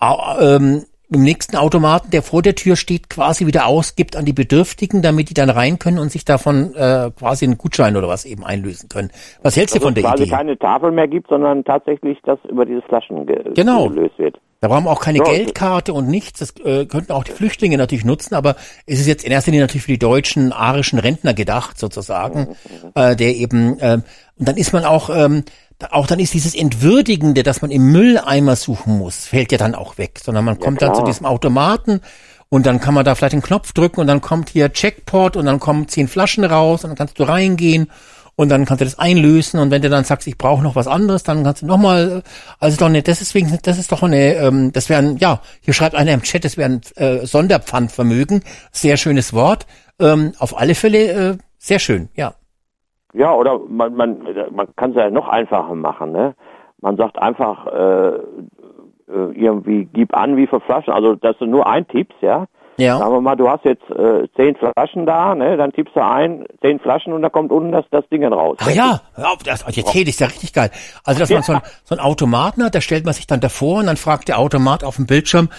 ähm, 0.00 0.84
im 1.12 1.22
nächsten 1.22 1.56
Automaten, 1.56 2.10
der 2.10 2.22
vor 2.22 2.40
der 2.40 2.54
Tür 2.54 2.76
steht, 2.76 3.10
quasi 3.10 3.46
wieder 3.46 3.66
ausgibt 3.66 4.16
an 4.16 4.24
die 4.24 4.32
Bedürftigen, 4.32 5.02
damit 5.02 5.28
die 5.28 5.34
dann 5.34 5.50
rein 5.50 5.78
können 5.78 5.98
und 5.98 6.12
sich 6.12 6.24
davon 6.24 6.72
äh, 6.74 7.10
quasi 7.18 7.46
einen 7.46 7.58
Gutschein 7.58 7.96
oder 7.96 8.08
was 8.08 8.24
eben 8.24 8.44
einlösen 8.44 8.88
können. 8.88 9.10
Was 9.42 9.56
hältst 9.56 9.74
du 9.74 9.80
von 9.80 9.94
der 9.94 10.04
quasi 10.04 10.24
Idee? 10.24 10.32
keine 10.32 10.58
Tafel 10.58 10.92
mehr 10.92 11.08
gibt, 11.08 11.28
sondern 11.28 11.64
tatsächlich 11.64 12.18
das 12.24 12.38
über 12.48 12.64
dieses 12.64 12.84
Flaschen 12.84 13.26
ge 13.26 13.42
genau. 13.54 13.88
gelöst 13.88 14.18
wird. 14.18 14.40
Da 14.60 14.68
brauchen 14.68 14.84
wir 14.84 14.90
auch 14.90 15.00
keine 15.00 15.18
so, 15.18 15.24
Geldkarte 15.24 15.92
und 15.94 16.06
nichts. 16.06 16.38
Das 16.38 16.54
äh, 16.64 16.84
könnten 16.84 17.12
auch 17.12 17.24
die 17.24 17.32
Flüchtlinge 17.32 17.78
natürlich 17.78 18.04
nutzen, 18.04 18.34
aber 18.34 18.56
es 18.86 19.00
ist 19.00 19.08
jetzt 19.08 19.24
in 19.24 19.32
erster 19.32 19.50
Linie 19.50 19.64
natürlich 19.64 19.84
für 19.84 19.92
die 19.92 19.98
deutschen 19.98 20.52
arischen 20.52 20.98
Rentner 20.98 21.34
gedacht, 21.34 21.78
sozusagen, 21.78 22.50
mhm. 22.50 22.90
äh, 22.94 23.16
der 23.16 23.34
eben 23.34 23.78
äh, 23.80 23.98
und 24.38 24.48
dann 24.48 24.56
ist 24.56 24.72
man 24.72 24.84
auch 24.84 25.10
ähm, 25.10 25.44
auch 25.90 26.06
dann 26.06 26.18
ist 26.18 26.34
dieses 26.34 26.54
Entwürdigende, 26.54 27.42
dass 27.42 27.62
man 27.62 27.70
im 27.70 27.90
Mülleimer 27.92 28.56
suchen 28.56 28.98
muss, 28.98 29.26
fällt 29.26 29.52
ja 29.52 29.58
dann 29.58 29.74
auch 29.74 29.98
weg, 29.98 30.20
sondern 30.22 30.44
man 30.44 30.58
kommt 30.58 30.80
ja, 30.80 30.88
dann 30.88 30.96
zu 30.96 31.02
diesem 31.02 31.26
Automaten 31.26 32.00
und 32.48 32.66
dann 32.66 32.80
kann 32.80 32.94
man 32.94 33.04
da 33.04 33.14
vielleicht 33.14 33.32
den 33.32 33.42
Knopf 33.42 33.72
drücken 33.72 34.00
und 34.00 34.06
dann 34.06 34.20
kommt 34.20 34.50
hier 34.50 34.72
Checkpot 34.72 35.36
und 35.36 35.46
dann 35.46 35.60
kommen 35.60 35.88
zehn 35.88 36.08
Flaschen 36.08 36.44
raus 36.44 36.84
und 36.84 36.90
dann 36.90 36.96
kannst 36.96 37.18
du 37.18 37.24
reingehen 37.24 37.90
und 38.36 38.48
dann 38.48 38.64
kannst 38.64 38.80
du 38.80 38.84
das 38.84 38.98
einlösen 38.98 39.60
und 39.60 39.70
wenn 39.70 39.82
du 39.82 39.88
dann 39.88 40.04
sagst, 40.04 40.26
ich 40.26 40.38
brauche 40.38 40.62
noch 40.62 40.74
was 40.74 40.86
anderes, 40.86 41.22
dann 41.22 41.44
kannst 41.44 41.62
du 41.62 41.66
nochmal, 41.66 42.22
also 42.58 42.76
doch 42.76 42.88
nicht, 42.88 43.06
das 43.06 43.20
ist 43.20 43.34
wegen, 43.34 43.56
das 43.62 43.78
ist 43.78 43.92
doch 43.92 44.02
eine, 44.02 44.34
ähm, 44.34 44.72
das 44.72 44.88
wäre 44.88 45.02
ein, 45.02 45.16
ja, 45.18 45.40
hier 45.60 45.74
schreibt 45.74 45.94
einer 45.94 46.12
im 46.12 46.22
Chat, 46.22 46.44
das 46.44 46.56
wäre 46.56 46.70
ein 46.70 46.80
äh, 46.96 47.26
Sonderpfandvermögen, 47.26 48.42
sehr 48.72 48.96
schönes 48.96 49.32
Wort, 49.32 49.66
ähm, 49.98 50.32
auf 50.38 50.58
alle 50.58 50.74
Fälle 50.74 51.32
äh, 51.32 51.38
sehr 51.58 51.78
schön, 51.78 52.08
ja. 52.14 52.34
Ja, 53.12 53.34
oder 53.34 53.58
man, 53.68 53.94
man, 53.94 54.18
man 54.52 54.68
kann 54.76 54.90
es 54.90 54.96
ja 54.96 55.10
noch 55.10 55.28
einfacher 55.28 55.74
machen, 55.74 56.12
ne? 56.12 56.34
Man 56.80 56.96
sagt 56.96 57.20
einfach 57.20 57.66
äh, 57.66 58.08
äh, 58.08 59.32
irgendwie, 59.34 59.88
gib 59.92 60.16
an, 60.16 60.36
wie 60.36 60.46
viele 60.46 60.60
Flaschen, 60.60 60.92
also 60.92 61.14
dass 61.14 61.36
du 61.38 61.46
nur 61.46 61.66
ein 61.66 61.86
tippst, 61.88 62.20
ja? 62.22 62.46
Ja. 62.76 62.96
Sagen 62.96 63.12
wir 63.12 63.20
mal, 63.20 63.36
du 63.36 63.48
hast 63.48 63.64
jetzt 63.64 63.82
äh, 63.90 64.26
zehn 64.36 64.56
Flaschen 64.56 65.04
da, 65.04 65.34
ne? 65.34 65.56
Dann 65.58 65.72
tippst 65.72 65.94
du 65.94 66.02
ein, 66.02 66.46
zehn 66.62 66.78
Flaschen 66.78 67.12
und 67.12 67.20
da 67.20 67.28
kommt 67.28 67.52
unten 67.52 67.72
das, 67.72 67.84
das 67.90 68.08
Ding 68.08 68.24
raus. 68.24 68.56
Ach 68.60 68.70
ja, 68.70 69.00
ja 69.18 69.32
das, 69.44 69.64
jetzt 69.76 69.88
das 69.88 69.94
ist 69.94 70.20
ja 70.20 70.26
richtig 70.28 70.54
geil. 70.54 70.70
Also, 71.04 71.20
dass 71.20 71.30
man 71.30 71.42
so, 71.42 71.52
ein, 71.52 71.60
so 71.84 71.94
einen 71.94 72.00
Automaten 72.00 72.64
hat, 72.64 72.74
da 72.74 72.80
stellt 72.80 73.04
man 73.04 73.12
sich 73.12 73.26
dann 73.26 73.40
davor 73.40 73.80
und 73.80 73.86
dann 73.86 73.98
fragt 73.98 74.28
der 74.28 74.38
Automat 74.38 74.82
auf 74.82 74.96
dem 74.96 75.06
Bildschirm, 75.06 75.50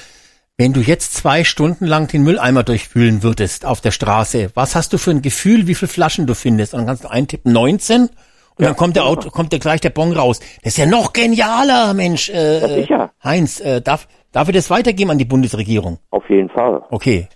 wenn 0.57 0.73
du 0.73 0.81
jetzt 0.81 1.15
zwei 1.15 1.43
Stunden 1.43 1.85
lang 1.85 2.07
den 2.07 2.23
Mülleimer 2.23 2.63
durchwühlen 2.63 3.23
würdest 3.23 3.65
auf 3.65 3.81
der 3.81 3.91
Straße, 3.91 4.51
was 4.53 4.75
hast 4.75 4.93
du 4.93 4.97
für 4.97 5.11
ein 5.11 5.21
Gefühl, 5.21 5.67
wie 5.67 5.75
viele 5.75 5.89
Flaschen 5.89 6.27
du 6.27 6.35
findest? 6.35 6.73
Und 6.73 6.81
dann 6.81 6.87
kannst 6.87 7.03
du 7.03 7.09
eintippen 7.09 7.51
19 7.51 8.01
und 8.01 8.09
ja, 8.59 8.67
dann 8.67 8.75
kommt 8.75 8.95
der 8.95 9.05
Auto, 9.05 9.29
kommt 9.29 9.51
der 9.53 9.59
gleich 9.59 9.81
der 9.81 9.89
Bon 9.89 10.11
raus. 10.11 10.39
Das 10.63 10.73
ist 10.73 10.77
ja 10.77 10.85
noch 10.85 11.13
genialer, 11.13 11.93
Mensch. 11.93 12.29
Äh, 12.29 12.81
sicher. 12.81 13.11
Heinz, 13.23 13.59
äh, 13.59 13.81
darf, 13.81 14.07
darf 14.31 14.49
ich 14.49 14.55
das 14.55 14.69
weitergeben 14.69 15.09
an 15.11 15.17
die 15.17 15.25
Bundesregierung? 15.25 15.99
Auf 16.11 16.29
jeden 16.29 16.49
Fall. 16.49 16.83
Okay. 16.91 17.27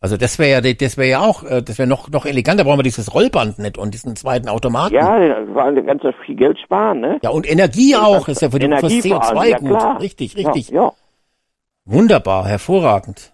Also 0.00 0.18
das 0.18 0.38
wäre 0.38 0.62
ja, 0.62 0.74
das 0.74 0.98
wäre 0.98 1.08
ja 1.08 1.20
auch, 1.20 1.44
äh, 1.44 1.62
das 1.62 1.78
wäre 1.78 1.88
noch 1.88 2.10
noch 2.10 2.26
eleganter. 2.26 2.64
Brauchen 2.64 2.80
wir 2.80 2.82
dieses 2.82 3.14
Rollband 3.14 3.58
nicht 3.58 3.78
und 3.78 3.94
diesen 3.94 4.16
zweiten 4.16 4.48
Automaten. 4.48 4.94
Ja, 4.94 5.16
war 5.54 5.72
ganz 5.72 6.02
viel 6.26 6.36
Geld 6.36 6.58
sparen, 6.58 7.00
ne? 7.00 7.18
Ja 7.22 7.30
und 7.30 7.50
Energie 7.50 7.96
auch, 7.96 8.28
ist 8.28 8.42
ja 8.42 8.50
für, 8.50 8.58
die, 8.58 8.66
für 8.66 8.88
CO2 8.88 9.46
ja, 9.46 9.56
gut. 9.56 9.68
Klar. 9.70 10.00
Richtig, 10.02 10.36
richtig. 10.36 10.68
Ja, 10.68 10.82
ja. 10.82 10.92
Wunderbar, 11.86 12.46
hervorragend. 12.46 13.32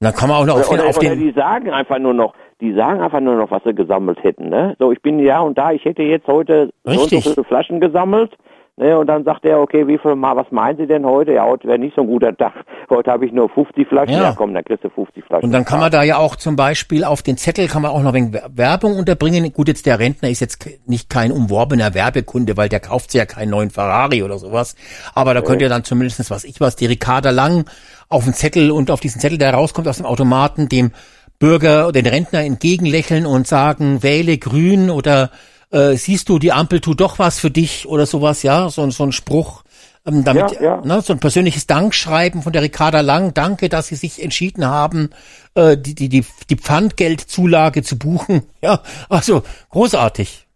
Und 0.00 0.06
dann 0.06 0.14
kann 0.14 0.28
man 0.28 0.38
auch 0.38 0.46
noch 0.46 0.54
oder, 0.54 0.62
auf 0.62 0.68
den, 0.68 0.80
oder, 0.80 0.88
auf 0.88 0.98
oder 0.98 1.08
den. 1.10 1.20
Die 1.20 1.32
sagen 1.32 1.70
einfach 1.70 1.98
nur 1.98 2.14
noch, 2.14 2.34
die 2.60 2.72
sagen 2.74 3.00
einfach 3.00 3.20
nur 3.20 3.36
noch, 3.36 3.50
was 3.50 3.62
sie 3.64 3.74
gesammelt 3.74 4.22
hätten. 4.22 4.48
Ne? 4.48 4.76
So, 4.78 4.92
ich 4.92 5.02
bin 5.02 5.18
ja 5.18 5.40
und 5.40 5.58
da, 5.58 5.72
ich 5.72 5.84
hätte 5.84 6.02
jetzt 6.02 6.26
heute 6.26 6.72
Richtig. 6.86 7.24
so 7.24 7.30
so 7.30 7.34
viele 7.34 7.44
Flaschen 7.44 7.80
gesammelt. 7.80 8.36
Ne, 8.78 8.98
und 8.98 9.06
dann 9.06 9.22
sagt 9.24 9.44
er, 9.44 9.60
okay, 9.60 9.86
wie 9.86 9.98
viel 9.98 10.14
mal, 10.14 10.34
was 10.34 10.50
meinen 10.50 10.78
Sie 10.78 10.86
denn 10.86 11.04
heute? 11.04 11.34
Ja, 11.34 11.44
heute 11.44 11.68
wäre 11.68 11.78
nicht 11.78 11.94
so 11.94 12.00
ein 12.00 12.06
guter 12.06 12.34
Tag. 12.34 12.54
Heute 12.90 13.10
habe 13.10 13.24
ich 13.24 13.32
nur 13.32 13.48
50 13.48 13.88
Flaschen. 13.88 14.14
Ja. 14.14 14.22
ja, 14.22 14.34
komm, 14.36 14.52
dann 14.52 14.64
kriegst 14.64 14.84
du 14.84 14.90
50 14.90 15.24
Flaschen. 15.24 15.44
Und 15.44 15.52
dann 15.52 15.64
kann 15.64 15.80
man 15.80 15.90
da 15.90 16.02
ja 16.02 16.18
auch 16.18 16.36
zum 16.36 16.56
Beispiel 16.56 17.04
auf 17.04 17.22
den 17.22 17.38
Zettel 17.38 17.68
kann 17.68 17.80
man 17.80 17.90
auch 17.90 18.02
noch 18.02 18.12
ein 18.12 18.32
wenig 18.32 18.42
Werbung 18.54 18.98
unterbringen. 18.98 19.50
Gut, 19.52 19.68
jetzt 19.68 19.86
der 19.86 19.98
Rentner 19.98 20.28
ist 20.28 20.40
jetzt 20.40 20.66
nicht 20.86 21.08
kein 21.08 21.32
umworbener 21.32 21.94
Werbekunde, 21.94 22.56
weil 22.56 22.68
der 22.68 22.80
kauft 22.80 23.10
sich 23.10 23.18
ja 23.18 23.24
keinen 23.24 23.50
neuen 23.50 23.70
Ferrari 23.70 24.22
oder 24.22 24.38
sowas. 24.38 24.74
Aber 25.14 25.32
da 25.32 25.40
okay. 25.40 25.48
könnt 25.48 25.62
ihr 25.62 25.68
dann 25.68 25.84
zumindestens 25.84 26.30
was 26.30 26.44
ich 26.44 26.60
was, 26.60 26.76
die 26.76 26.86
Ricarda 26.86 27.30
Lang 27.30 27.64
auf 28.08 28.24
den 28.24 28.34
Zettel 28.34 28.70
und 28.70 28.90
auf 28.90 29.00
diesen 29.00 29.20
Zettel, 29.20 29.38
der 29.38 29.54
rauskommt 29.54 29.88
aus 29.88 29.98
dem 29.98 30.06
Automaten, 30.06 30.68
dem 30.68 30.92
Bürger, 31.38 31.92
den 31.92 32.06
Rentner 32.06 32.40
entgegenlächeln 32.40 33.26
und 33.26 33.46
sagen, 33.46 34.02
wähle 34.02 34.38
grün 34.38 34.90
oder 34.90 35.30
äh, 35.72 35.94
siehst 35.94 36.28
du, 36.28 36.38
die 36.38 36.52
Ampel 36.52 36.80
tut 36.80 37.00
doch 37.00 37.18
was 37.18 37.40
für 37.40 37.50
dich 37.50 37.88
oder 37.88 38.06
sowas, 38.06 38.42
ja, 38.42 38.68
so, 38.68 38.88
so 38.90 39.04
ein 39.04 39.12
Spruch. 39.12 39.62
Ähm, 40.06 40.24
damit, 40.24 40.52
ja, 40.52 40.62
ja. 40.62 40.80
Ne, 40.84 41.00
so 41.00 41.12
ein 41.12 41.20
persönliches 41.20 41.66
Dankschreiben 41.66 42.42
von 42.42 42.52
der 42.52 42.62
Ricarda 42.62 43.00
Lang. 43.00 43.34
Danke, 43.34 43.68
dass 43.68 43.86
Sie 43.86 43.94
sich 43.94 44.22
entschieden 44.22 44.66
haben, 44.66 45.10
äh, 45.54 45.76
die, 45.76 45.94
die, 45.94 46.08
die, 46.08 46.24
die 46.50 46.56
Pfandgeldzulage 46.56 47.82
zu 47.82 47.98
buchen. 47.98 48.42
Ja, 48.62 48.78
also 49.08 49.42
großartig. 49.70 50.46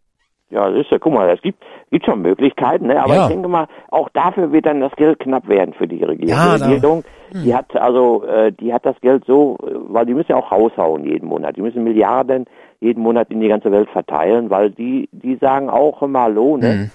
Ja, 0.51 0.71
das 0.71 0.83
ist 0.83 0.93
ja, 0.93 0.99
guck 0.99 1.13
mal, 1.13 1.29
es 1.29 1.43
gibt, 1.43 1.61
gibt 1.91 2.07
schon 2.07 2.23
Möglichkeiten, 2.23 2.87
ne? 2.87 3.03
aber 3.03 3.15
ja. 3.15 3.23
ich 3.25 3.33
denke 3.33 3.49
mal, 3.49 3.67
auch 3.91 4.09
dafür 4.11 4.53
wird 4.53 4.67
dann 4.67 4.81
das 4.81 4.93
Geld 4.93 5.19
knapp 5.19 5.49
werden 5.49 5.75
für 5.75 5.89
die 5.89 6.05
Regierung. 6.05 6.29
Ja, 6.29 6.57
die 6.57 6.75
Regierung, 6.75 7.05
hm. 7.33 7.43
die 7.43 7.53
hat 7.53 7.75
also, 7.75 8.25
äh, 8.25 8.53
die 8.53 8.73
hat 8.73 8.87
das 8.87 8.95
Geld 9.01 9.25
so, 9.27 9.59
weil 9.89 10.07
die 10.07 10.15
müssen 10.15 10.31
ja 10.31 10.37
auch 10.37 10.53
raushauen 10.53 11.05
jeden 11.05 11.29
Monat. 11.29 11.57
Die 11.57 11.63
müssen 11.63 11.83
Milliarden 11.83 12.47
jeden 12.81 13.03
Monat 13.03 13.31
in 13.31 13.41
die 13.41 13.49
ganze 13.49 13.73
Welt 13.73 13.89
verteilen, 13.91 14.51
weil 14.51 14.71
die, 14.71 15.09
die 15.13 15.37
sagen 15.37 15.71
auch 15.71 16.03
immer 16.03 16.23
Hallo, 16.23 16.57
ne? 16.57 16.73
Hm. 16.73 16.91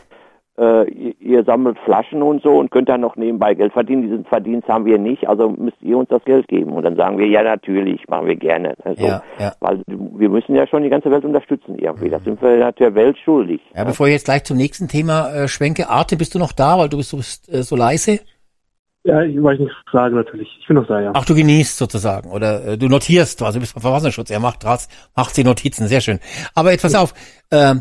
Äh, 0.57 0.91
ihr, 0.91 1.13
ihr, 1.21 1.43
sammelt 1.45 1.77
Flaschen 1.85 2.21
und 2.21 2.43
so 2.43 2.51
und 2.59 2.71
könnt 2.71 2.89
dann 2.89 2.99
noch 2.99 3.15
nebenbei 3.15 3.53
Geld 3.53 3.71
verdienen. 3.71 4.01
Diesen 4.01 4.25
Verdienst 4.25 4.67
haben 4.67 4.85
wir 4.85 4.97
nicht, 4.97 5.27
also 5.27 5.49
müsst 5.49 5.81
ihr 5.81 5.97
uns 5.97 6.09
das 6.09 6.23
Geld 6.25 6.47
geben. 6.49 6.73
Und 6.73 6.83
dann 6.83 6.97
sagen 6.97 7.17
wir, 7.17 7.25
ja 7.25 7.41
natürlich, 7.41 8.05
machen 8.09 8.27
wir 8.27 8.35
gerne. 8.35 8.75
Ne? 8.83 8.95
So, 8.97 9.05
ja, 9.07 9.23
ja. 9.39 9.53
Weil 9.61 9.81
wir 9.87 10.29
müssen 10.29 10.53
ja 10.53 10.67
schon 10.67 10.83
die 10.83 10.89
ganze 10.89 11.09
Welt 11.09 11.23
unterstützen 11.23 11.79
irgendwie. 11.79 12.09
Das 12.09 12.23
sind 12.25 12.41
wir 12.41 12.71
der 12.73 12.93
Welt 12.95 13.17
schuldig. 13.23 13.61
Ja, 13.73 13.79
ne? 13.79 13.85
bevor 13.87 14.07
ich 14.07 14.13
jetzt 14.13 14.25
gleich 14.25 14.43
zum 14.43 14.57
nächsten 14.57 14.89
Thema 14.89 15.33
äh, 15.33 15.47
schwenke, 15.47 15.89
Arte, 15.89 16.17
bist 16.17 16.35
du 16.35 16.39
noch 16.39 16.51
da, 16.51 16.77
weil 16.77 16.89
du 16.89 16.97
bist, 16.97 17.13
du 17.13 17.17
bist 17.17 17.51
äh, 17.51 17.63
so 17.63 17.77
leise? 17.77 18.19
Ja, 19.03 19.23
ich 19.23 19.41
weiß 19.41 19.59
nicht 19.59 19.73
sagen 19.91 20.15
natürlich. 20.15 20.47
Ich 20.59 20.67
bin 20.67 20.75
noch 20.75 20.87
da, 20.87 21.01
ja. 21.01 21.11
Ach, 21.15 21.25
du 21.25 21.33
genießt 21.33 21.77
sozusagen 21.77 22.29
oder 22.29 22.65
äh, 22.65 22.77
du 22.77 22.87
notierst, 22.87 23.41
also 23.41 23.57
du 23.57 23.61
bist 23.61 23.73
beim 23.73 23.81
Verfassungsschutz. 23.81 24.29
Er 24.29 24.39
macht 24.39 24.63
draus, 24.63 24.87
macht 25.15 25.35
die 25.37 25.43
Notizen, 25.43 25.87
sehr 25.87 26.01
schön. 26.01 26.19
Aber 26.53 26.71
etwas 26.71 26.93
auf, 26.93 27.13
äh, 27.49 27.75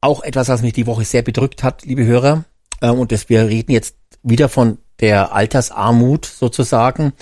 auch 0.00 0.22
etwas, 0.22 0.48
was 0.48 0.62
mich 0.62 0.74
die 0.74 0.86
Woche 0.86 1.04
sehr 1.04 1.22
bedrückt 1.22 1.64
hat, 1.64 1.84
liebe 1.84 2.04
Hörer, 2.04 2.44
äh, 2.80 2.90
und 2.90 3.10
das, 3.10 3.28
wir 3.28 3.46
reden 3.46 3.72
jetzt 3.72 3.96
wieder 4.22 4.48
von 4.48 4.78
der 5.00 5.32
Altersarmut 5.32 6.26
sozusagen. 6.26 7.12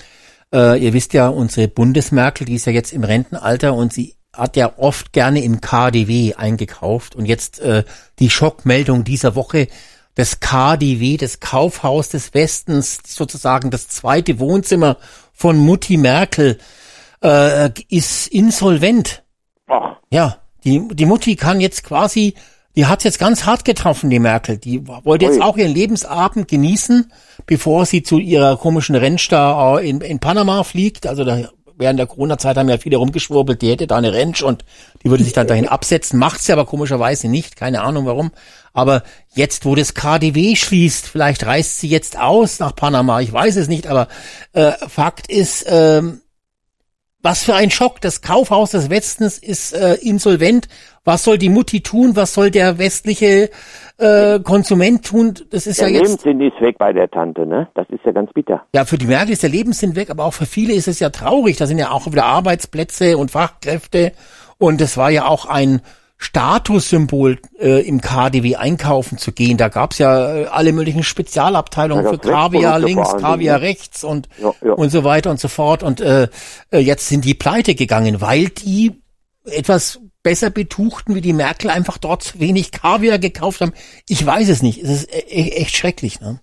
Äh, 0.53 0.83
ihr 0.83 0.93
wisst 0.93 1.13
ja, 1.13 1.29
unsere 1.29 1.67
Bundesmerkel, 1.67 2.45
die 2.45 2.55
ist 2.55 2.65
ja 2.65 2.73
jetzt 2.73 2.91
im 2.91 3.03
Rentenalter 3.03 3.73
und 3.73 3.93
sie 3.93 4.15
hat 4.33 4.55
ja 4.55 4.73
oft 4.77 5.13
gerne 5.13 5.43
im 5.43 5.61
KDW 5.61 6.35
eingekauft 6.35 7.15
und 7.15 7.25
jetzt 7.25 7.59
äh, 7.59 7.83
die 8.19 8.29
Schockmeldung 8.29 9.03
dieser 9.03 9.35
Woche, 9.35 9.67
das 10.17 10.39
KDW, 10.39 11.15
das 11.17 11.39
Kaufhaus 11.39 12.09
des 12.09 12.33
Westens, 12.33 12.99
sozusagen 13.05 13.69
das 13.69 13.87
zweite 13.87 14.39
Wohnzimmer 14.39 14.97
von 15.31 15.57
Mutti 15.57 15.95
Merkel, 15.95 16.57
äh, 17.23 17.69
ist 17.87 18.27
insolvent. 18.27 19.23
Ach. 19.67 19.97
Ja, 20.09 20.37
die, 20.63 20.87
die 20.91 21.05
Mutti 21.05 21.35
kann 21.35 21.61
jetzt 21.61 21.83
quasi, 21.83 22.33
die 22.75 22.87
hat 22.87 23.03
jetzt 23.03 23.19
ganz 23.19 23.45
hart 23.45 23.63
getroffen, 23.63 24.09
die 24.09 24.17
Merkel. 24.17 24.57
Die 24.57 24.87
wollte 24.87 25.25
jetzt 25.25 25.39
auch 25.39 25.55
ihren 25.55 25.73
Lebensabend 25.73 26.47
genießen, 26.47 27.11
bevor 27.45 27.85
sie 27.85 28.01
zu 28.01 28.17
ihrer 28.17 28.57
komischen 28.57 28.95
Ranch 28.95 29.29
da 29.29 29.77
in, 29.77 30.01
in 30.01 30.17
Panama 30.17 30.63
fliegt. 30.63 31.05
Also 31.05 31.25
da 31.25 31.47
während 31.77 31.99
der 31.99 32.07
Corona-Zeit 32.07 32.57
haben 32.57 32.69
ja 32.69 32.77
viele 32.77 32.97
rumgeschwurbelt, 32.97 33.61
die 33.61 33.69
hätte 33.69 33.87
da 33.87 33.97
eine 33.97 34.13
Ranch 34.13 34.41
und 34.41 34.65
die 35.03 35.09
würde 35.09 35.23
sich 35.23 35.33
dann 35.33 35.47
dahin 35.47 35.67
absetzen. 35.67 36.19
Macht 36.19 36.41
sie 36.41 36.51
aber 36.51 36.65
komischerweise 36.65 37.27
nicht, 37.27 37.55
keine 37.55 37.81
Ahnung 37.81 38.05
warum. 38.05 38.31
Aber 38.77 39.01
jetzt, 39.33 39.65
wo 39.65 39.73
das 39.73 39.95
KDW 39.95 40.55
schließt, 40.55 41.07
vielleicht 41.07 41.47
reist 41.47 41.79
sie 41.79 41.87
jetzt 41.87 42.19
aus 42.19 42.59
nach 42.59 42.75
Panama, 42.75 43.21
ich 43.21 43.33
weiß 43.33 43.55
es 43.55 43.67
nicht, 43.67 43.87
aber 43.87 44.07
äh, 44.53 44.71
Fakt 44.87 45.31
ist, 45.31 45.65
ähm, 45.67 46.21
was 47.23 47.43
für 47.43 47.55
ein 47.55 47.71
Schock. 47.71 48.01
Das 48.01 48.21
Kaufhaus 48.21 48.69
des 48.69 48.91
Westens 48.91 49.39
ist 49.39 49.73
äh, 49.73 49.95
insolvent. 49.95 50.67
Was 51.03 51.23
soll 51.23 51.39
die 51.39 51.49
Mutti 51.49 51.81
tun? 51.81 52.15
Was 52.15 52.35
soll 52.35 52.51
der 52.51 52.77
westliche 52.77 53.49
äh, 53.97 54.39
Konsument 54.41 55.03
tun? 55.03 55.33
Das 55.49 55.65
ist 55.65 55.81
der 55.81 55.89
ja 55.89 56.01
jetzt. 56.01 56.23
Der 56.23 56.33
Lebenssinn 56.33 56.41
ist 56.41 56.61
weg 56.61 56.77
bei 56.77 56.93
der 56.93 57.09
Tante, 57.09 57.47
ne? 57.47 57.69
Das 57.73 57.89
ist 57.89 58.05
ja 58.05 58.11
ganz 58.11 58.31
bitter. 58.31 58.63
Ja, 58.75 58.85
für 58.85 58.99
die 58.99 59.07
Merkel 59.07 59.31
ist 59.31 59.41
der 59.41 59.49
Lebenssinn 59.49 59.95
weg, 59.95 60.11
aber 60.11 60.23
auch 60.25 60.35
für 60.35 60.45
viele 60.45 60.73
ist 60.73 60.87
es 60.87 60.99
ja 60.99 61.09
traurig. 61.09 61.57
Da 61.57 61.65
sind 61.65 61.79
ja 61.79 61.89
auch 61.89 62.05
wieder 62.05 62.25
Arbeitsplätze 62.25 63.17
und 63.17 63.31
Fachkräfte. 63.31 64.11
Und 64.59 64.81
es 64.81 64.97
war 64.97 65.09
ja 65.09 65.25
auch 65.25 65.47
ein 65.47 65.81
Statussymbol 66.17 67.37
äh, 67.59 67.87
im 67.87 68.01
KDW 68.01 68.55
einkaufen 68.55 69.17
zu 69.17 69.31
gehen. 69.31 69.57
Da 69.57 69.69
gab's 69.69 69.99
ja 69.99 70.35
äh, 70.35 70.45
alle 70.45 70.73
möglichen 70.73 71.03
Spezialabteilungen 71.03 72.05
ja, 72.05 72.11
für 72.11 72.17
Kaviar 72.17 72.79
links, 72.79 73.15
Kaviar 73.17 73.61
rechts 73.61 74.03
und 74.03 74.27
ja, 74.39 74.51
ja. 74.63 74.73
und 74.73 74.89
so 74.89 75.03
weiter 75.03 75.29
und 75.29 75.39
so 75.39 75.47
fort. 75.47 75.83
Und 75.83 76.01
äh, 76.01 76.27
äh, 76.71 76.79
jetzt 76.79 77.07
sind 77.07 77.23
die 77.23 77.35
pleite 77.35 77.75
gegangen, 77.75 78.19
weil 78.19 78.49
die 78.49 79.01
etwas 79.45 80.01
besser 80.23 80.49
betuchten 80.49 81.15
wie 81.15 81.21
die 81.21 81.33
Merkel 81.33 81.69
einfach 81.69 81.97
dort 81.99 82.39
wenig 82.39 82.71
Kaviar 82.71 83.19
gekauft 83.19 83.61
haben. 83.61 83.73
Ich 84.09 84.25
weiß 84.25 84.49
es 84.49 84.63
nicht. 84.63 84.83
Es 84.83 84.89
ist 84.89 85.13
e-, 85.13 85.19
e 85.19 85.49
echt 85.61 85.77
schrecklich. 85.77 86.19
Ne? 86.19 86.39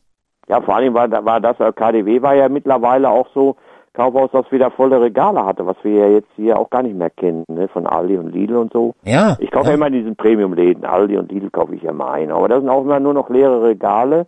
Ja, 0.48 0.60
vor 0.60 0.76
allem 0.76 0.94
war, 0.94 1.10
war 1.10 1.40
das 1.40 1.56
KDW 1.58 2.22
war 2.22 2.34
ja 2.34 2.48
mittlerweile 2.48 3.10
auch 3.10 3.28
so 3.34 3.56
Kaufhaus, 3.94 4.30
das 4.32 4.50
wieder 4.50 4.70
volle 4.72 5.00
Regale 5.00 5.46
hatte, 5.46 5.66
was 5.66 5.76
wir 5.82 5.92
ja 5.92 6.08
jetzt 6.08 6.28
hier 6.34 6.58
auch 6.58 6.68
gar 6.68 6.82
nicht 6.82 6.96
mehr 6.96 7.10
kennen, 7.10 7.44
ne? 7.48 7.68
von 7.68 7.86
Aldi 7.86 8.18
und 8.18 8.32
Lidl 8.32 8.56
und 8.56 8.72
so. 8.72 8.94
Ja. 9.04 9.36
Ich 9.38 9.50
kaufe 9.52 9.68
ja. 9.68 9.74
immer 9.74 9.86
in 9.86 9.92
diesen 9.92 10.16
Premium-Läden, 10.16 10.84
Aldi 10.84 11.16
und 11.16 11.30
Lidl 11.30 11.50
kaufe 11.50 11.74
ich 11.76 11.82
ja 11.82 11.92
mal 11.92 12.12
ein, 12.12 12.32
aber 12.32 12.48
das 12.48 12.60
sind 12.60 12.68
auch 12.68 12.82
immer 12.82 12.98
nur 12.98 13.14
noch 13.14 13.30
leere 13.30 13.62
Regale 13.62 14.26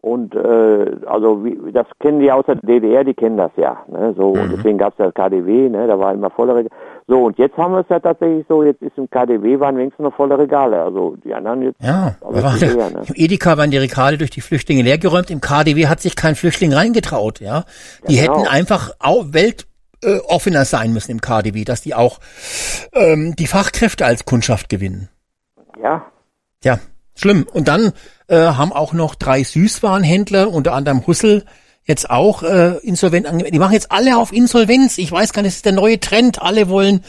und 0.00 0.34
äh, 0.34 0.96
also 1.06 1.44
wie, 1.44 1.72
das 1.72 1.86
kennen 1.98 2.20
die 2.20 2.30
aus 2.30 2.46
der 2.46 2.54
DDR, 2.56 3.02
die 3.02 3.14
kennen 3.14 3.36
das 3.36 3.50
ja. 3.56 3.84
Ne? 3.88 4.14
So 4.16 4.32
mhm. 4.32 4.42
und 4.42 4.52
deswegen 4.52 4.78
gab 4.78 4.92
es 4.92 4.98
das 4.98 5.12
KDW, 5.12 5.68
ne? 5.68 5.88
da 5.88 5.98
war 5.98 6.14
immer 6.14 6.30
volle 6.30 6.54
Regale. 6.54 6.70
So 7.08 7.24
und 7.24 7.38
jetzt 7.38 7.56
haben 7.56 7.72
wir 7.72 7.80
es 7.80 7.88
ja 7.88 7.98
tatsächlich 7.98 8.46
so, 8.48 8.62
jetzt 8.62 8.80
ist 8.80 8.96
im 8.96 9.10
KDW 9.10 9.58
waren 9.58 9.76
wenigstens 9.76 10.04
noch 10.04 10.14
volle 10.14 10.38
Regale. 10.38 10.80
Also 10.80 11.16
die 11.24 11.34
anderen 11.34 11.62
jetzt. 11.62 11.82
Ja, 11.82 12.14
also 12.20 12.64
leer, 12.64 12.90
ne? 12.90 13.02
im 13.08 13.14
Edeka 13.16 13.58
waren 13.58 13.72
die 13.72 13.78
Regale 13.78 14.18
durch 14.18 14.30
die 14.30 14.40
Flüchtlinge 14.40 14.82
leergeräumt. 14.82 15.30
Im 15.30 15.40
KDW 15.40 15.88
hat 15.88 16.00
sich 16.00 16.14
kein 16.14 16.36
Flüchtling 16.36 16.72
reingetraut. 16.72 17.40
Ja, 17.40 17.64
die 18.06 18.16
ja, 18.16 18.22
genau. 18.22 18.38
hätten 18.38 18.48
einfach 18.48 18.92
auch 19.00 19.32
Welt 19.32 19.66
äh, 20.04 20.18
offener 20.28 20.64
sein 20.64 20.92
müssen 20.92 21.10
im 21.10 21.20
KDW, 21.20 21.64
dass 21.64 21.82
die 21.82 21.94
auch 21.94 22.20
ähm, 22.92 23.34
die 23.36 23.48
Fachkräfte 23.48 24.06
als 24.06 24.24
Kundschaft 24.24 24.68
gewinnen. 24.68 25.08
Ja. 25.82 26.06
Ja, 26.62 26.78
schlimm. 27.16 27.46
Und 27.52 27.66
dann 27.66 27.92
äh, 28.28 28.36
haben 28.36 28.72
auch 28.72 28.92
noch 28.92 29.14
drei 29.14 29.42
Süßwarenhändler, 29.42 30.50
unter 30.50 30.74
anderem 30.74 31.06
Hussel, 31.06 31.44
jetzt 31.84 32.08
auch 32.10 32.42
äh, 32.42 32.76
insolvent 32.82 33.26
angemeldet. 33.26 33.54
Die 33.54 33.58
machen 33.58 33.72
jetzt 33.72 33.90
alle 33.90 34.16
auf 34.18 34.32
Insolvenz. 34.32 34.98
Ich 34.98 35.10
weiß 35.10 35.32
gar 35.32 35.42
nicht, 35.42 35.52
das 35.52 35.56
ist 35.56 35.64
der 35.64 35.72
neue 35.72 35.98
Trend. 35.98 36.40
Alle 36.40 36.68
wollen 36.68 37.02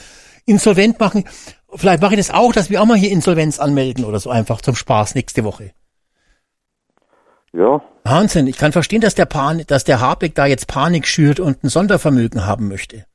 insolvent 0.46 1.00
machen. 1.00 1.26
Vielleicht 1.76 2.02
mache 2.02 2.16
ich 2.16 2.20
das 2.20 2.32
auch, 2.32 2.54
dass 2.54 2.70
wir 2.70 2.82
auch 2.82 2.86
mal 2.86 2.98
hier 2.98 3.12
Insolvenz 3.12 3.60
anmelden 3.60 4.06
oder 4.06 4.20
so 4.20 4.30
einfach 4.30 4.62
zum 4.62 4.76
Spaß 4.76 5.16
nächste 5.16 5.44
Woche. 5.44 5.72
Ja. 7.54 7.82
Wahnsinn. 8.04 8.48
Ich 8.48 8.58
kann 8.58 8.72
verstehen, 8.72 9.02
dass 9.02 9.16
der 9.16 9.26
Pan 9.26 9.64
dass 9.68 9.84
der 9.84 10.00
Habeck 10.00 10.36
da 10.36 10.46
jetzt 10.46 10.68
Panik 10.68 11.08
schürt 11.08 11.40
und 11.40 11.64
ein 11.64 11.70
Sondervermögen 11.70 12.46
haben 12.46 12.68
möchte. 12.68 13.06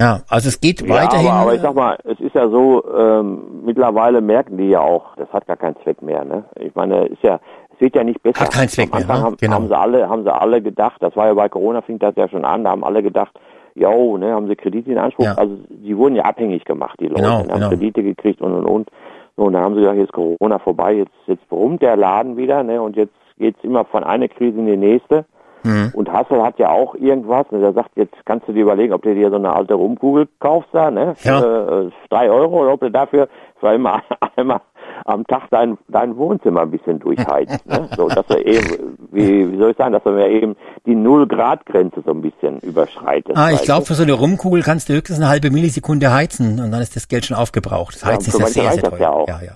Ja, 0.00 0.20
also 0.28 0.48
es 0.48 0.60
geht 0.60 0.82
ja, 0.82 0.88
weiterhin. 0.88 1.28
Aber, 1.28 1.40
aber 1.40 1.54
ich 1.54 1.60
sag 1.60 1.74
mal, 1.74 1.96
es 2.04 2.20
ist 2.20 2.34
ja 2.34 2.48
so, 2.48 2.84
ähm, 2.94 3.62
mittlerweile 3.64 4.20
merken 4.20 4.58
die 4.58 4.68
ja 4.68 4.80
auch, 4.80 5.16
das 5.16 5.28
hat 5.32 5.46
gar 5.46 5.56
keinen 5.56 5.76
Zweck 5.82 6.02
mehr. 6.02 6.24
Ne? 6.24 6.44
Ich 6.60 6.74
meine, 6.74 7.06
ist 7.06 7.22
ja, 7.22 7.40
es 7.74 7.80
wird 7.80 7.96
ja 7.96 8.04
nicht 8.04 8.22
besser. 8.22 8.40
Hat 8.40 8.52
keinen 8.52 8.68
Zweck 8.68 8.92
mehr. 8.92 9.06
Ne? 9.06 9.22
Haben, 9.22 9.36
genau. 9.38 9.54
haben 9.54 9.68
sie 9.68 9.78
alle, 9.78 10.08
haben 10.08 10.24
sie 10.24 10.32
alle 10.32 10.60
gedacht. 10.60 10.96
Das 11.00 11.16
war 11.16 11.26
ja 11.26 11.34
bei 11.34 11.48
Corona 11.48 11.80
fing 11.82 11.98
das 11.98 12.14
ja 12.16 12.28
schon 12.28 12.44
an. 12.44 12.64
Da 12.64 12.70
haben 12.70 12.84
alle 12.84 13.02
gedacht, 13.02 13.32
jo, 13.74 14.16
ne, 14.16 14.32
haben 14.32 14.48
sie 14.48 14.56
Kredite 14.56 14.90
in 14.90 14.98
Anspruch. 14.98 15.24
Ja. 15.24 15.34
Also 15.34 15.56
sie 15.82 15.96
wurden 15.96 16.16
ja 16.16 16.24
abhängig 16.24 16.64
gemacht, 16.64 16.98
die 17.00 17.08
Leute. 17.08 17.22
Genau, 17.22 17.42
ne, 17.42 17.48
haben 17.48 17.54
genau. 17.54 17.68
Kredite 17.68 18.02
gekriegt 18.02 18.40
und 18.40 18.52
und 18.52 18.64
und. 18.64 18.90
Und 19.36 19.52
dann 19.52 19.62
haben 19.62 19.74
sie 19.74 19.80
gesagt, 19.80 19.98
jetzt 19.98 20.12
Corona 20.12 20.58
vorbei, 20.58 20.94
jetzt 20.94 21.12
jetzt 21.26 21.46
brummt 21.48 21.82
der 21.82 21.96
Laden 21.96 22.36
wieder, 22.38 22.62
ne, 22.62 22.80
und 22.80 22.96
jetzt 22.96 23.12
geht's 23.38 23.62
immer 23.62 23.84
von 23.84 24.02
einer 24.02 24.28
Krise 24.28 24.58
in 24.58 24.66
die 24.66 24.76
nächste. 24.78 25.26
Mhm. 25.66 25.90
Und 25.94 26.12
Hassel 26.12 26.42
hat 26.42 26.58
ja 26.58 26.70
auch 26.70 26.94
irgendwas, 26.94 27.50
ne, 27.50 27.60
der 27.60 27.72
sagt, 27.72 27.90
jetzt 27.96 28.14
kannst 28.24 28.46
du 28.48 28.52
dir 28.52 28.62
überlegen, 28.62 28.92
ob 28.92 29.02
du 29.02 29.14
dir 29.14 29.30
so 29.30 29.36
eine 29.36 29.52
alte 29.52 29.74
Rumkugel 29.74 30.28
kaufst 30.38 30.70
da, 30.72 30.90
ne? 30.90 31.14
Für 31.16 31.28
Ja. 31.28 31.80
äh, 31.82 31.90
drei 32.10 32.30
Euro 32.30 32.62
oder 32.62 32.72
ob 32.74 32.80
du 32.80 32.90
dafür 32.90 33.28
für 33.60 33.68
einmal, 33.70 34.00
einmal 34.36 34.60
am 35.04 35.26
Tag 35.26 35.42
dein, 35.50 35.76
dein 35.88 36.16
Wohnzimmer 36.16 36.62
ein 36.62 36.70
bisschen 36.70 36.98
durchheizt. 37.00 37.66
ne? 37.66 37.88
So, 37.96 38.08
dass 38.08 38.24
er 38.30 38.44
eben, 38.46 38.96
wie, 39.12 39.52
wie 39.52 39.58
soll 39.58 39.72
ich 39.72 39.76
sagen, 39.76 39.92
dass 39.92 40.04
er 40.06 40.28
eben 40.28 40.56
die 40.86 40.94
Null-Grad-Grenze 40.94 42.02
so 42.04 42.12
ein 42.12 42.22
bisschen 42.22 42.60
überschreitet. 42.60 43.36
Ah, 43.36 43.50
ich 43.52 43.62
glaube, 43.62 43.86
für 43.86 43.94
so 43.94 44.02
eine 44.04 44.12
Rumkugel 44.12 44.62
kannst 44.62 44.88
du 44.88 44.94
höchstens 44.94 45.18
eine 45.18 45.28
halbe 45.28 45.50
Millisekunde 45.50 46.12
heizen 46.12 46.60
und 46.60 46.70
dann 46.70 46.80
ist 46.80 46.96
das 46.96 47.08
Geld 47.08 47.26
schon 47.26 47.36
aufgebraucht. 47.36 47.94
Das 47.96 48.02
Ja, 48.02 48.08
Heizen 48.08 48.30
für 48.32 48.42
ist 48.44 48.56
ja 48.56 48.70
sehr, 48.70 48.72
sehr 48.80 48.90
teuer. 48.90 48.98
ja. 49.00 49.24
Ja, 49.26 49.40
ja. 49.46 49.52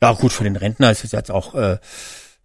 Ja, 0.00 0.12
gut, 0.12 0.32
für 0.32 0.44
den 0.44 0.54
Rentner 0.56 0.90
ist 0.92 1.02
es 1.02 1.10
jetzt 1.12 1.30
auch, 1.32 1.54
äh, 1.56 1.78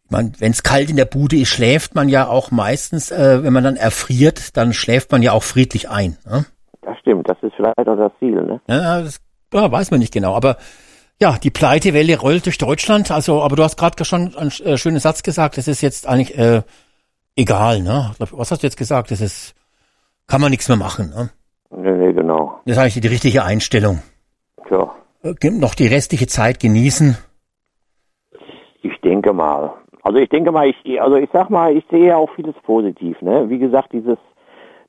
wenn 0.09 0.51
es 0.51 0.63
kalt 0.63 0.89
in 0.89 0.95
der 0.95 1.05
Bude 1.05 1.37
ist, 1.37 1.49
schläft 1.49 1.95
man 1.95 2.07
ja 2.09 2.27
auch 2.27 2.51
meistens, 2.51 3.11
äh, 3.11 3.43
wenn 3.43 3.53
man 3.53 3.63
dann 3.63 3.75
erfriert, 3.75 4.55
dann 4.57 4.73
schläft 4.73 5.11
man 5.11 5.21
ja 5.23 5.31
auch 5.31 5.43
friedlich 5.43 5.89
ein. 5.89 6.17
Ne? 6.25 6.45
Das 6.81 6.97
stimmt, 6.99 7.27
das 7.27 7.37
ist 7.41 7.53
vielleicht 7.55 7.77
auch 7.79 7.97
das 7.97 8.11
Ziel, 8.19 8.43
ne? 8.43 8.61
Ja, 8.67 9.01
das 9.01 9.19
ja, 9.53 9.71
weiß 9.71 9.91
man 9.91 9.99
nicht 9.99 10.13
genau. 10.13 10.35
Aber 10.35 10.57
ja, 11.21 11.37
die 11.41 11.51
Pleitewelle 11.51 12.19
rollt 12.19 12.45
durch 12.45 12.57
Deutschland. 12.57 13.11
Also, 13.11 13.41
aber 13.41 13.55
du 13.55 13.63
hast 13.63 13.77
gerade 13.77 14.03
schon 14.05 14.35
einen 14.35 14.51
äh, 14.63 14.77
schönen 14.77 14.99
Satz 14.99 15.23
gesagt. 15.23 15.57
Das 15.57 15.67
ist 15.67 15.81
jetzt 15.81 16.07
eigentlich 16.07 16.37
äh, 16.37 16.63
egal. 17.35 17.81
Ne? 17.81 18.11
Was 18.19 18.51
hast 18.51 18.63
du 18.63 18.67
jetzt 18.67 18.77
gesagt? 18.77 19.11
Das 19.11 19.21
ist 19.21 19.55
kann 20.27 20.41
man 20.41 20.51
nichts 20.51 20.67
mehr 20.67 20.77
machen. 20.77 21.09
Ne? 21.09 21.29
Nee, 21.69 21.91
nee, 21.91 22.13
genau. 22.13 22.59
Das 22.65 22.77
ist 22.77 22.81
eigentlich 22.81 23.01
die 23.01 23.07
richtige 23.07 23.43
Einstellung. 23.43 24.01
Tja, 24.67 24.93
Äh, 25.23 25.49
noch 25.51 25.75
die 25.75 25.87
restliche 25.87 26.27
Zeit 26.27 26.59
genießen. 26.59 27.17
ich 28.81 28.99
denke 29.01 29.33
mal. 29.33 29.73
Also 30.03 30.19
ich 30.19 30.29
denke 30.29 30.51
mal, 30.51 30.67
ich, 30.67 31.01
also 31.01 31.15
ich 31.15 31.29
sag 31.31 31.49
mal, 31.49 31.75
ich 31.75 31.85
sehe 31.89 32.07
ja 32.07 32.17
auch 32.17 32.29
vieles 32.35 32.55
positiv, 32.63 33.21
ne? 33.21 33.49
Wie 33.49 33.57
gesagt, 33.57 33.93
dieses, 33.93 34.17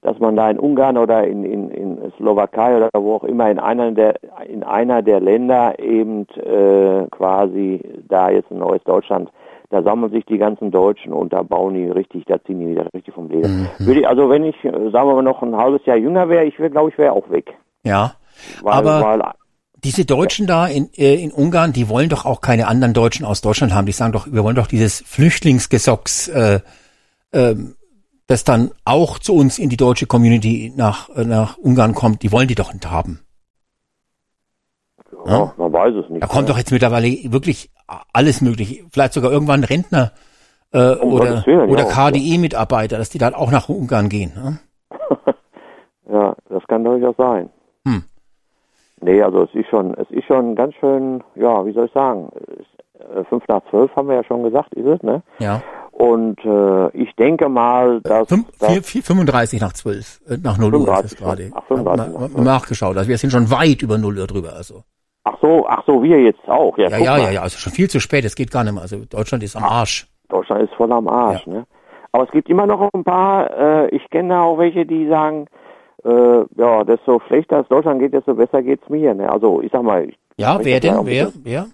dass 0.02 0.18
man 0.18 0.36
da 0.36 0.50
in 0.50 0.58
Ungarn 0.58 0.98
oder 0.98 1.24
in, 1.24 1.44
in, 1.44 1.70
in 1.70 2.12
Slowakei 2.16 2.76
oder 2.76 2.90
wo 2.92 3.14
auch 3.14 3.24
immer 3.24 3.48
in 3.50 3.60
einer 3.60 3.92
der 3.92 4.16
in 4.48 4.64
einer 4.64 5.02
der 5.02 5.20
Länder 5.20 5.78
eben 5.78 6.26
äh, 6.34 7.06
quasi 7.10 7.80
da 8.08 8.30
jetzt 8.30 8.50
ein 8.50 8.58
neues 8.58 8.82
Deutschland, 8.82 9.30
da 9.70 9.82
sammeln 9.82 10.12
sich 10.12 10.24
die 10.26 10.38
ganzen 10.38 10.70
Deutschen 10.70 11.12
und 11.12 11.32
da 11.32 11.42
bauen 11.42 11.74
die 11.74 11.88
richtig, 11.88 12.24
da 12.26 12.42
ziehen 12.44 12.60
die 12.60 12.68
wieder 12.68 12.86
richtig 12.92 13.14
vom 13.14 13.28
Leder. 13.28 13.48
Mhm. 13.48 13.68
Würde 13.78 14.00
ich, 14.00 14.08
also 14.08 14.28
wenn 14.28 14.44
ich, 14.44 14.64
äh, 14.64 14.70
sagen 14.90 15.08
wir 15.08 15.14
mal, 15.14 15.22
noch 15.22 15.42
ein 15.42 15.56
halbes 15.56 15.84
Jahr 15.86 15.96
jünger 15.96 16.28
wäre, 16.28 16.44
ich 16.44 16.58
wäre, 16.58 16.70
glaube 16.70 16.90
ich, 16.90 16.98
wäre 16.98 17.12
auch 17.12 17.30
weg. 17.30 17.54
Ja. 17.84 18.12
Weil, 18.62 18.72
Aber 18.72 19.00
weil, 19.00 19.22
diese 19.84 20.04
Deutschen 20.04 20.46
da 20.46 20.66
in, 20.66 20.88
äh, 20.94 21.14
in 21.14 21.30
Ungarn, 21.30 21.72
die 21.72 21.88
wollen 21.88 22.08
doch 22.08 22.24
auch 22.24 22.40
keine 22.40 22.66
anderen 22.66 22.94
Deutschen 22.94 23.24
aus 23.24 23.42
Deutschland 23.42 23.74
haben. 23.74 23.86
Die 23.86 23.92
sagen 23.92 24.12
doch, 24.12 24.26
wir 24.30 24.42
wollen 24.42 24.56
doch 24.56 24.66
dieses 24.66 25.02
Flüchtlingsgesocks, 25.02 26.28
äh, 26.28 26.60
ähm, 27.32 27.76
das 28.26 28.44
dann 28.44 28.70
auch 28.84 29.18
zu 29.18 29.34
uns 29.34 29.58
in 29.58 29.68
die 29.68 29.76
deutsche 29.76 30.06
Community 30.06 30.72
nach, 30.74 31.10
äh, 31.10 31.24
nach 31.24 31.58
Ungarn 31.58 31.94
kommt, 31.94 32.22
die 32.22 32.32
wollen 32.32 32.48
die 32.48 32.54
doch 32.54 32.72
nicht 32.72 32.90
haben. 32.90 33.20
ja, 35.26 35.52
man 35.56 35.72
weiß 35.72 35.94
es 35.94 36.10
nicht. 36.10 36.22
Da 36.22 36.26
kommt 36.26 36.48
ne? 36.48 36.48
doch 36.48 36.58
jetzt 36.58 36.72
mittlerweile 36.72 37.08
wirklich 37.32 37.70
alles 38.12 38.40
möglich. 38.40 38.84
Vielleicht 38.90 39.12
sogar 39.12 39.30
irgendwann 39.30 39.64
Rentner 39.64 40.12
äh, 40.72 40.94
Um 40.96 41.12
oder, 41.12 41.44
Willen, 41.46 41.70
oder 41.70 41.86
ja. 41.86 42.10
KDE-Mitarbeiter, 42.10 42.96
dass 42.96 43.10
die 43.10 43.18
dann 43.18 43.34
auch 43.34 43.50
nach 43.50 43.68
Ungarn 43.68 44.08
gehen. 44.08 44.32
Ne? 44.34 44.58
Ja, 46.06 46.36
das 46.48 46.62
kann 46.68 46.84
durchaus 46.84 47.16
sein. 47.16 47.48
Hm. 47.86 48.04
Nee, 49.00 49.22
also 49.22 49.42
es 49.44 49.54
ist 49.54 49.68
schon, 49.68 49.94
es 49.94 50.10
ist 50.10 50.24
schon 50.26 50.54
ganz 50.54 50.74
schön, 50.76 51.22
ja, 51.34 51.64
wie 51.66 51.72
soll 51.72 51.86
ich 51.86 51.92
sagen, 51.92 52.30
äh, 52.98 53.24
fünf 53.24 53.46
nach 53.48 53.60
zwölf 53.70 53.94
haben 53.96 54.08
wir 54.08 54.16
ja 54.16 54.24
schon 54.24 54.42
gesagt, 54.42 54.72
ist 54.74 54.86
es, 54.86 55.02
ne? 55.02 55.22
Ja. 55.38 55.60
Und 55.92 56.44
äh, 56.44 56.88
ich 56.96 57.14
denke 57.16 57.48
mal, 57.48 58.00
dass, 58.00 58.28
Fünf, 58.28 58.46
dass 58.58 58.72
vier, 58.72 58.82
vier, 58.82 59.02
35 59.02 59.60
nach 59.60 59.72
12, 59.72 60.20
äh, 60.28 60.36
nach 60.42 60.58
0 60.58 60.74
Uhr 60.74 60.80
ist 60.98 61.04
es 61.12 61.14
35, 61.14 61.18
gerade. 61.18 61.50
ach, 61.54 61.64
35 61.68 61.84
Mal- 61.84 62.20
nach 62.20 62.20
mal- 62.20 62.36
mal 62.36 62.44
nachgeschaut. 62.44 62.96
Also 62.96 63.08
wir 63.08 63.18
sind 63.18 63.30
schon 63.30 63.50
weit 63.50 63.82
über 63.82 63.98
0 63.98 64.18
Uhr 64.18 64.26
drüber. 64.26 64.54
Also. 64.56 64.82
Ach 65.24 65.36
so, 65.40 65.66
ach 65.68 65.82
so, 65.86 66.02
wir 66.02 66.20
jetzt 66.20 66.48
auch. 66.48 66.76
Ja, 66.78 66.88
ja, 66.88 66.98
ja, 66.98 67.18
ja, 67.18 67.30
ja, 67.30 67.42
also 67.42 67.58
schon 67.58 67.72
viel 67.72 67.88
zu 67.88 68.00
spät, 68.00 68.24
es 68.24 68.34
geht 68.34 68.50
gar 68.50 68.64
nicht 68.64 68.72
mehr. 68.72 68.82
Also 68.82 69.04
Deutschland 69.08 69.42
ist 69.44 69.56
am 69.56 69.64
Arsch. 69.64 70.06
Deutschland 70.28 70.62
ist 70.62 70.74
voll 70.74 70.92
am 70.92 71.06
Arsch, 71.08 71.46
ja. 71.46 71.52
ne? 71.52 71.66
Aber 72.12 72.24
es 72.24 72.30
gibt 72.30 72.48
immer 72.48 72.66
noch 72.66 72.88
ein 72.92 73.04
paar, 73.04 73.50
äh, 73.56 73.88
ich 73.88 74.08
kenne 74.10 74.40
auch 74.40 74.58
welche, 74.58 74.86
die 74.86 75.08
sagen, 75.08 75.46
äh, 76.04 76.44
ja, 76.56 76.84
desto 76.84 77.20
schlechter 77.26 77.60
es 77.60 77.68
Deutschland 77.68 78.00
geht, 78.00 78.12
desto 78.12 78.34
besser 78.34 78.62
geht's 78.62 78.88
mir. 78.88 79.14
Ne? 79.14 79.30
Also 79.30 79.62
ich 79.62 79.72
sag 79.72 79.82
mal. 79.82 80.08
Ich 80.08 80.18
ja, 80.36 80.58
wer 80.62 80.80
denn? 80.80 80.98
Wer? 81.04 81.32
Wer? 81.42 81.66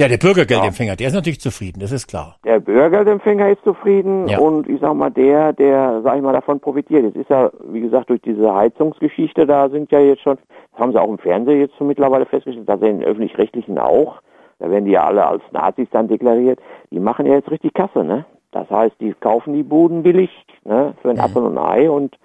Ja, 0.00 0.06
der 0.06 0.18
Bürgergeldempfänger, 0.18 0.92
ja. 0.92 0.96
der 0.96 1.08
ist 1.08 1.14
natürlich 1.14 1.40
zufrieden, 1.40 1.80
das 1.80 1.90
ist 1.90 2.06
klar. 2.06 2.36
Der 2.44 2.60
Bürgergeldempfänger 2.60 3.48
ist 3.48 3.64
zufrieden 3.64 4.28
ja. 4.28 4.38
und 4.38 4.68
ich 4.68 4.80
sag 4.80 4.94
mal, 4.94 5.10
der, 5.10 5.52
der, 5.52 6.02
sag 6.04 6.14
ich 6.14 6.22
mal, 6.22 6.32
davon 6.32 6.60
profitiert. 6.60 7.02
Jetzt 7.02 7.16
ist 7.16 7.30
ja, 7.30 7.50
wie 7.64 7.80
gesagt, 7.80 8.08
durch 8.08 8.22
diese 8.22 8.54
Heizungsgeschichte, 8.54 9.44
da 9.44 9.68
sind 9.68 9.90
ja 9.90 9.98
jetzt 9.98 10.22
schon, 10.22 10.38
das 10.70 10.80
haben 10.80 10.92
sie 10.92 11.00
auch 11.00 11.08
im 11.08 11.18
Fernsehen 11.18 11.58
jetzt 11.58 11.74
schon 11.76 11.88
mittlerweile 11.88 12.26
festgestellt, 12.26 12.68
da 12.68 12.78
sind 12.78 13.02
öffentlich-rechtlichen 13.02 13.76
auch, 13.80 14.22
da 14.60 14.70
werden 14.70 14.84
die 14.84 14.92
ja 14.92 15.04
alle 15.04 15.26
als 15.26 15.42
Nazis 15.50 15.88
dann 15.90 16.06
deklariert, 16.06 16.60
die 16.92 17.00
machen 17.00 17.26
ja 17.26 17.34
jetzt 17.34 17.50
richtig 17.50 17.74
Kasse, 17.74 18.04
ne? 18.04 18.24
Das 18.52 18.70
heißt, 18.70 18.94
die 19.00 19.12
kaufen 19.14 19.52
die 19.52 19.64
Buden 19.64 20.04
billig, 20.04 20.30
ne, 20.64 20.94
für 21.02 21.10
ein 21.10 21.16
mhm. 21.16 21.22
Apfel 21.22 21.42
und 21.42 21.58
ein 21.58 21.64
Ei 21.64 21.90
und 21.90 22.16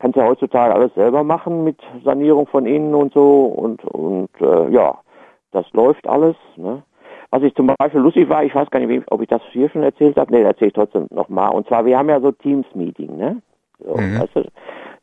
kannst 0.00 0.16
ja 0.16 0.26
heutzutage 0.26 0.74
alles 0.74 0.92
selber 0.94 1.22
machen 1.22 1.62
mit 1.62 1.78
Sanierung 2.04 2.46
von 2.46 2.66
innen 2.66 2.94
und 2.94 3.12
so 3.12 3.44
und, 3.44 3.84
und, 3.84 4.30
äh, 4.40 4.70
ja, 4.70 4.98
das 5.52 5.70
läuft 5.72 6.08
alles, 6.08 6.36
ne? 6.56 6.82
Was 7.32 7.44
ich 7.44 7.54
zum 7.54 7.68
Beispiel 7.78 8.00
lustig 8.00 8.28
war, 8.28 8.42
ich 8.42 8.52
weiß 8.52 8.70
gar 8.70 8.80
nicht, 8.80 9.04
ob 9.12 9.22
ich 9.22 9.28
das 9.28 9.40
hier 9.52 9.70
schon 9.70 9.84
erzählt 9.84 10.16
habe. 10.16 10.32
Nee, 10.32 10.42
erzähle 10.42 10.68
ich 10.68 10.74
trotzdem 10.74 11.06
nochmal. 11.10 11.52
Und 11.52 11.68
zwar, 11.68 11.84
wir 11.84 11.96
haben 11.96 12.08
ja 12.08 12.20
so 12.20 12.32
Teams-Meeting, 12.32 13.16
ne? 13.16 13.40
So, 13.78 13.94
mhm. 13.94 14.20
weißt 14.20 14.34
du, 14.34 14.42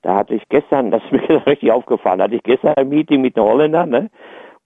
da 0.02 0.16
hatte 0.18 0.36
ich 0.36 0.48
gestern, 0.50 0.92
das 0.92 1.02
ist 1.06 1.12
mir 1.14 1.48
richtig 1.48 1.72
aufgefallen, 1.72 2.20
da 2.20 2.26
hatte 2.26 2.36
ich 2.36 2.44
gestern 2.44 2.74
ein 2.76 2.90
Meeting 2.90 3.22
mit 3.22 3.38
den 3.38 3.44
Holländern, 3.44 3.90
ne? 3.90 4.10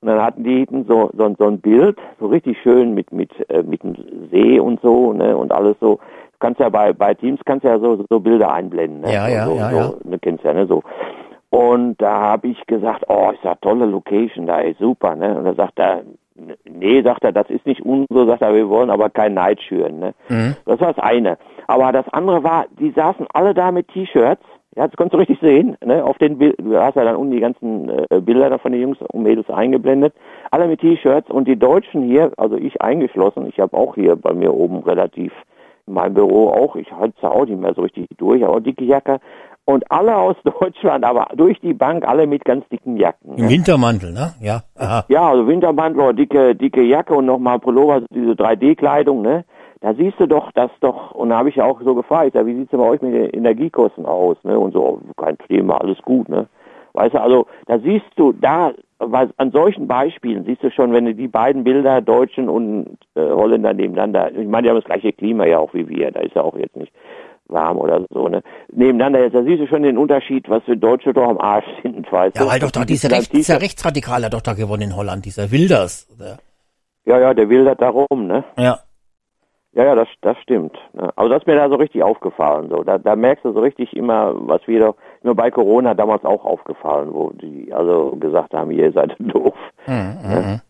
Und 0.01 0.07
dann 0.07 0.21
hatten 0.21 0.43
die 0.43 0.67
so, 0.87 1.11
so, 1.15 1.35
so 1.37 1.47
ein 1.47 1.59
Bild, 1.59 1.97
so 2.19 2.27
richtig 2.27 2.57
schön 2.61 2.93
mit, 2.93 3.11
mit, 3.11 3.31
äh, 3.49 3.61
mit 3.63 3.83
dem 3.83 3.95
See 4.31 4.59
und 4.59 4.81
so, 4.81 5.13
ne? 5.13 5.37
Und 5.37 5.51
alles 5.51 5.75
so. 5.79 5.95
Du 5.97 6.47
kannst 6.47 6.59
ja 6.59 6.69
bei, 6.69 6.91
bei 6.91 7.13
Teams 7.13 7.39
kannst 7.45 7.63
ja 7.65 7.77
so, 7.79 8.03
so 8.09 8.19
Bilder 8.19 8.51
einblenden, 8.51 9.01
ne? 9.01 9.13
Ja, 9.13 9.27
ja, 9.27 9.45
so, 9.45 9.55
ja, 9.55 9.69
so, 9.69 9.77
ja. 9.77 9.93
Du 10.03 10.19
kennst 10.19 10.43
ja, 10.43 10.53
ne? 10.53 10.65
So. 10.65 10.81
Und 11.51 12.01
da 12.01 12.19
habe 12.19 12.47
ich 12.47 12.65
gesagt, 12.65 13.05
oh, 13.09 13.31
ist 13.31 13.43
ja 13.43 13.55
tolle 13.55 13.85
Location, 13.85 14.47
da 14.47 14.59
ist 14.59 14.79
super, 14.79 15.15
ne? 15.15 15.37
Und 15.37 15.45
da 15.45 15.53
sagt 15.53 15.77
er, 15.77 16.01
nee, 16.65 17.01
sagt 17.01 17.23
er, 17.23 17.31
das 17.31 17.49
ist 17.49 17.65
nicht 17.65 17.81
unso, 17.81 18.25
sagt 18.25 18.41
er, 18.41 18.53
wir 18.53 18.69
wollen 18.69 18.89
aber 18.89 19.09
kein 19.09 19.33
Neid 19.33 19.61
schüren. 19.61 19.99
Ne? 19.99 20.13
Mhm. 20.29 20.55
Das 20.65 20.79
war 20.79 20.93
das 20.93 21.03
eine. 21.03 21.37
Aber 21.67 21.91
das 21.91 22.07
andere 22.11 22.43
war, 22.43 22.65
die 22.79 22.91
saßen 22.91 23.27
alle 23.33 23.53
da 23.53 23.71
mit 23.71 23.87
T-Shirts. 23.89 24.43
Ja, 24.75 24.87
das 24.87 24.95
konntest 24.95 25.13
du 25.13 25.17
richtig 25.17 25.39
sehen. 25.41 25.75
Ne? 25.83 26.03
Auf 26.03 26.17
den 26.17 26.37
Bild, 26.37 26.55
du 26.59 26.77
hast 26.77 26.95
ja 26.95 27.03
dann 27.03 27.17
unten 27.17 27.33
die 27.33 27.41
ganzen 27.41 27.89
äh, 27.89 28.21
Bilder 28.21 28.49
da 28.49 28.57
von 28.57 28.71
den 28.71 28.81
Jungs 28.81 28.97
und 29.01 29.23
Mädels 29.23 29.49
eingeblendet. 29.49 30.13
Alle 30.49 30.67
mit 30.67 30.79
T-Shirts 30.79 31.29
und 31.29 31.47
die 31.47 31.57
Deutschen 31.57 32.03
hier, 32.03 32.31
also 32.37 32.55
ich 32.55 32.81
eingeschlossen, 32.81 33.47
ich 33.47 33.59
habe 33.59 33.75
auch 33.75 33.95
hier 33.95 34.15
bei 34.15 34.33
mir 34.33 34.53
oben 34.53 34.79
relativ 34.79 35.33
in 35.87 35.95
meinem 35.95 36.13
Büro 36.13 36.49
auch, 36.49 36.75
ich 36.75 36.91
halte 36.91 37.29
auch 37.29 37.45
nicht 37.45 37.59
mehr 37.59 37.73
so 37.73 37.81
richtig 37.81 38.07
durch, 38.17 38.45
aber 38.45 38.61
dicke 38.61 38.85
Jacke, 38.85 39.19
und 39.65 39.89
alle 39.91 40.15
aus 40.15 40.35
Deutschland, 40.59 41.03
aber 41.03 41.27
durch 41.35 41.59
die 41.59 41.73
Bank 41.73 42.07
alle 42.07 42.27
mit 42.27 42.45
ganz 42.45 42.67
dicken 42.69 42.97
Jacken. 42.97 43.35
Im 43.35 43.45
ne? 43.45 43.49
Wintermantel, 43.49 44.11
ne? 44.11 44.33
Ja. 44.41 44.63
Aha. 44.77 45.05
Ja, 45.07 45.29
also 45.29 45.47
Wintermantel 45.47 46.01
oder 46.01 46.13
dicke, 46.13 46.55
dicke 46.55 46.81
Jacke 46.83 47.13
und 47.13 47.25
nochmal 47.25 47.59
Pullover, 47.59 48.01
diese 48.09 48.31
3D-Kleidung, 48.31 49.21
ne? 49.21 49.45
Da 49.81 49.95
siehst 49.95 50.19
du 50.19 50.27
doch, 50.27 50.51
dass 50.51 50.69
doch, 50.79 51.11
und 51.11 51.29
da 51.29 51.39
habe 51.39 51.49
ich 51.49 51.55
ja 51.55 51.65
auch 51.65 51.81
so 51.81 51.95
gefragt, 51.95 52.35
ja, 52.35 52.45
wie 52.45 52.53
sieht's 52.53 52.69
denn 52.69 52.79
bei 52.79 52.87
euch 52.87 53.01
mit 53.01 53.15
den 53.15 53.31
Energiekosten 53.31 54.05
aus, 54.05 54.37
ne? 54.43 54.57
Und 54.57 54.73
so, 54.73 55.01
kein 55.17 55.37
Thema, 55.49 55.81
alles 55.81 55.97
gut, 56.03 56.29
ne? 56.29 56.47
Weißt 56.93 57.15
du, 57.15 57.21
also 57.21 57.47
da 57.65 57.79
siehst 57.79 58.05
du, 58.15 58.31
da, 58.31 58.73
weil 58.99 59.31
an 59.37 59.51
solchen 59.51 59.87
Beispielen 59.87 60.45
siehst 60.45 60.61
du 60.61 60.69
schon, 60.69 60.93
wenn 60.93 61.05
du 61.05 61.15
die 61.15 61.27
beiden 61.27 61.63
Bilder, 61.63 61.99
Deutschen 61.99 62.47
und 62.47 62.97
äh, 63.15 63.21
Holländer 63.21 63.73
nebeneinander, 63.73 64.31
ich 64.31 64.47
meine, 64.47 64.63
die 64.63 64.69
haben 64.69 64.77
das 64.77 64.85
gleiche 64.85 65.13
Klima 65.13 65.45
ja 65.45 65.57
auch 65.57 65.73
wie 65.73 65.89
wir, 65.89 66.11
da 66.11 66.19
ist 66.19 66.35
ja 66.35 66.43
auch 66.43 66.55
jetzt 66.57 66.75
nicht 66.75 66.93
warm 67.47 67.77
oder 67.77 68.05
so, 68.11 68.27
ne? 68.27 68.43
Nebeneinander 68.71 69.23
jetzt, 69.23 69.33
da 69.33 69.41
siehst 69.41 69.61
du 69.61 69.67
schon 69.67 69.81
den 69.81 69.97
Unterschied, 69.97 70.47
was 70.47 70.63
für 70.63 70.77
Deutsche 70.77 71.11
doch 71.11 71.27
am 71.27 71.39
Arsch 71.39 71.65
sind, 71.81 72.05
weißt 72.11 72.35
ja, 72.35 72.41
du? 72.41 72.47
Ja, 72.47 72.53
weil 72.53 72.59
doch 72.59 72.71
da 72.71 72.85
dieser, 72.85 73.09
Recht, 73.09 73.33
dieser 73.33 73.59
Rechtsradikal 73.59 74.23
hat 74.25 74.33
doch 74.33 74.41
da 74.41 74.53
gewonnen 74.53 74.83
in 74.83 74.95
Holland, 74.95 75.25
dieser 75.25 75.49
Wilders. 75.51 76.07
Oder? 76.15 76.37
Ja, 77.05 77.19
ja, 77.19 77.33
der 77.33 77.49
wildert 77.49 77.81
da 77.81 77.89
rum, 77.89 78.27
ne? 78.27 78.43
Ja. 78.59 78.77
Ja, 79.73 79.85
ja, 79.85 79.95
das, 79.95 80.09
das 80.19 80.37
stimmt. 80.39 80.77
Also 81.15 81.29
das 81.29 81.43
ist 81.43 81.47
mir 81.47 81.55
da 81.55 81.69
so 81.69 81.75
richtig 81.75 82.03
aufgefallen. 82.03 82.69
So, 82.69 82.83
da, 82.83 82.97
da 82.97 83.15
merkst 83.15 83.45
du 83.45 83.53
so 83.53 83.61
richtig 83.61 83.95
immer, 83.95 84.33
was 84.35 84.61
wir 84.67 84.81
doch, 84.81 84.95
nur 85.23 85.35
bei 85.35 85.49
Corona 85.49 85.93
damals 85.93 86.25
auch 86.25 86.43
aufgefallen, 86.43 87.13
wo 87.13 87.29
die 87.29 87.71
also 87.73 88.17
gesagt 88.19 88.53
haben, 88.53 88.71
ihr 88.71 88.91
seid 88.91 89.15
doof. 89.19 89.55
Mhm, 89.87 89.93
ne? 90.29 90.41
Mhm. 90.45 90.61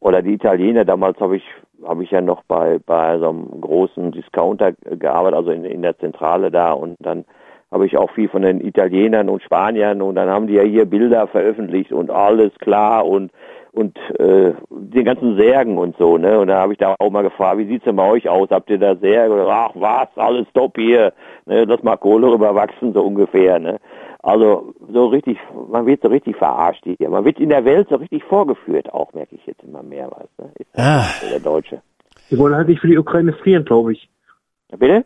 Oder 0.00 0.22
die 0.22 0.34
Italiener, 0.34 0.84
damals 0.84 1.18
habe 1.20 1.36
ich 1.36 1.44
habe 1.86 2.04
ich 2.04 2.10
ja 2.10 2.20
noch 2.20 2.42
bei, 2.44 2.78
bei 2.84 3.18
so 3.18 3.30
einem 3.30 3.60
großen 3.60 4.12
Discounter 4.12 4.72
gearbeitet, 4.72 5.36
also 5.36 5.50
in, 5.50 5.64
in 5.64 5.82
der 5.82 5.98
Zentrale 5.98 6.50
da 6.50 6.72
und 6.72 6.96
dann 7.00 7.24
habe 7.70 7.86
ich 7.86 7.96
auch 7.96 8.10
viel 8.10 8.28
von 8.28 8.42
den 8.42 8.60
Italienern 8.60 9.28
und 9.28 9.42
Spaniern 9.42 10.02
und 10.02 10.16
dann 10.16 10.28
haben 10.28 10.46
die 10.46 10.54
ja 10.54 10.62
hier 10.62 10.86
Bilder 10.86 11.26
veröffentlicht 11.28 11.92
und 11.92 12.10
alles 12.10 12.52
klar 12.58 13.06
und 13.06 13.30
und 13.72 13.96
äh, 14.18 14.52
den 14.70 15.04
ganzen 15.04 15.36
Särgen 15.36 15.78
und 15.78 15.96
so, 15.96 16.18
ne? 16.18 16.38
Und 16.38 16.48
da 16.48 16.60
habe 16.60 16.72
ich 16.72 16.78
da 16.78 16.94
auch 16.98 17.10
mal 17.10 17.22
gefragt, 17.22 17.58
wie 17.58 17.66
sieht's 17.66 17.84
denn 17.84 17.96
bei 17.96 18.08
euch 18.08 18.28
aus? 18.28 18.48
Habt 18.50 18.70
ihr 18.70 18.78
da 18.78 18.96
Särge? 18.96 19.34
Oder, 19.34 19.48
ach 19.48 19.70
was, 19.74 20.08
alles 20.16 20.46
top 20.54 20.76
hier, 20.76 21.12
ne? 21.46 21.64
Lass 21.64 21.82
mal 21.82 21.96
Kohle 21.96 22.32
rüberwachsen, 22.32 22.92
so 22.92 23.02
ungefähr, 23.02 23.58
ne? 23.58 23.78
Also 24.22 24.74
so 24.92 25.06
richtig, 25.06 25.38
man 25.70 25.86
wird 25.86 26.02
so 26.02 26.08
richtig 26.08 26.36
verarscht 26.36 26.84
hier. 26.84 27.08
Man 27.08 27.24
wird 27.24 27.38
in 27.38 27.48
der 27.48 27.64
Welt 27.64 27.88
so 27.88 27.96
richtig 27.96 28.22
vorgeführt, 28.24 28.92
auch 28.92 29.12
merke 29.14 29.34
ich 29.34 29.46
jetzt 29.46 29.62
immer 29.62 29.82
mehr, 29.82 30.10
weißt 30.10 30.32
du? 30.36 30.44
Ist 30.58 30.78
ah. 30.78 31.04
der 31.30 31.40
Deutsche. 31.40 31.80
Die 32.30 32.38
wollen 32.38 32.54
halt 32.54 32.68
nicht 32.68 32.80
für 32.80 32.88
die 32.88 32.98
Ukraine 32.98 33.32
frieren, 33.32 33.64
glaube 33.64 33.92
ich. 33.92 34.08
Bitte? 34.76 35.04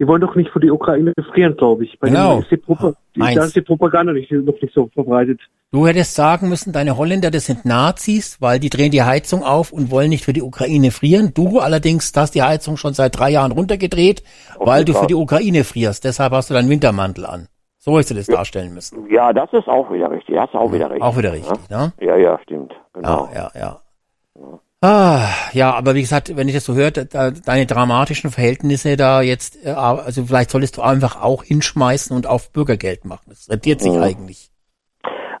Die 0.00 0.06
wollen 0.06 0.20
doch 0.20 0.36
nicht 0.36 0.50
für 0.50 0.60
die 0.60 0.70
Ukraine 0.70 1.12
frieren, 1.32 1.56
glaube 1.56 1.84
ich. 1.84 1.98
Bei 1.98 2.08
genau. 2.08 2.38
Ist 2.38 2.50
die 2.50 2.56
Propa 2.56 2.94
da 3.16 3.44
ist 3.44 3.56
die 3.56 3.62
Propaganda 3.62 4.12
nicht, 4.12 4.30
noch 4.30 4.60
nicht 4.60 4.72
so 4.72 4.88
verbreitet. 4.94 5.40
Du 5.72 5.86
hättest 5.86 6.14
sagen 6.14 6.48
müssen, 6.48 6.72
deine 6.72 6.96
Holländer, 6.96 7.30
das 7.30 7.46
sind 7.46 7.64
Nazis, 7.64 8.40
weil 8.40 8.60
die 8.60 8.70
drehen 8.70 8.92
die 8.92 9.02
Heizung 9.02 9.42
auf 9.42 9.72
und 9.72 9.90
wollen 9.90 10.10
nicht 10.10 10.24
für 10.24 10.32
die 10.32 10.42
Ukraine 10.42 10.92
frieren. 10.92 11.32
Du 11.34 11.58
allerdings 11.58 12.12
hast 12.14 12.34
die 12.34 12.42
Heizung 12.42 12.76
schon 12.76 12.94
seit 12.94 13.18
drei 13.18 13.30
Jahren 13.30 13.52
runtergedreht, 13.52 14.22
auf 14.56 14.66
weil 14.66 14.84
du 14.84 14.94
für 14.94 15.08
die 15.08 15.14
Ukraine 15.14 15.64
frierst. 15.64 16.04
Deshalb 16.04 16.32
hast 16.32 16.48
du 16.48 16.54
deinen 16.54 16.70
Wintermantel 16.70 17.26
an. 17.26 17.48
So 17.78 17.94
hättest 17.94 18.10
du 18.10 18.14
das 18.14 18.26
ja. 18.28 18.36
darstellen 18.36 18.72
müssen. 18.72 19.10
Ja, 19.10 19.32
das 19.32 19.52
ist 19.52 19.68
auch 19.68 19.90
wieder 19.92 20.10
richtig. 20.10 20.36
Das 20.36 20.48
ist 20.48 20.54
auch 20.54 20.72
wieder 20.72 20.90
richtig. 20.90 21.02
Auch 21.02 21.16
wieder 21.16 21.32
richtig, 21.32 21.58
ja? 21.70 21.86
ne? 21.86 21.92
Ja, 22.00 22.16
ja, 22.16 22.38
stimmt. 22.42 22.72
Genau. 22.92 23.28
Ja, 23.34 23.50
ja, 23.54 23.60
ja. 23.60 24.60
Ah, 24.80 25.26
ja, 25.52 25.72
aber 25.74 25.96
wie 25.96 26.02
gesagt, 26.02 26.36
wenn 26.36 26.46
ich 26.46 26.54
das 26.54 26.64
so 26.64 26.74
höre, 26.74 26.92
da, 26.92 27.32
deine 27.32 27.66
dramatischen 27.66 28.30
Verhältnisse 28.30 28.96
da 28.96 29.22
jetzt, 29.22 29.66
äh, 29.66 29.70
also 29.70 30.24
vielleicht 30.24 30.50
solltest 30.50 30.76
du 30.76 30.82
einfach 30.82 31.20
auch 31.20 31.42
hinschmeißen 31.42 32.16
und 32.16 32.28
auf 32.28 32.52
Bürgergeld 32.52 33.04
machen. 33.04 33.24
Das 33.28 33.48
rentiert 33.50 33.80
sich 33.80 33.92
mhm. 33.92 34.02
eigentlich. 34.02 34.50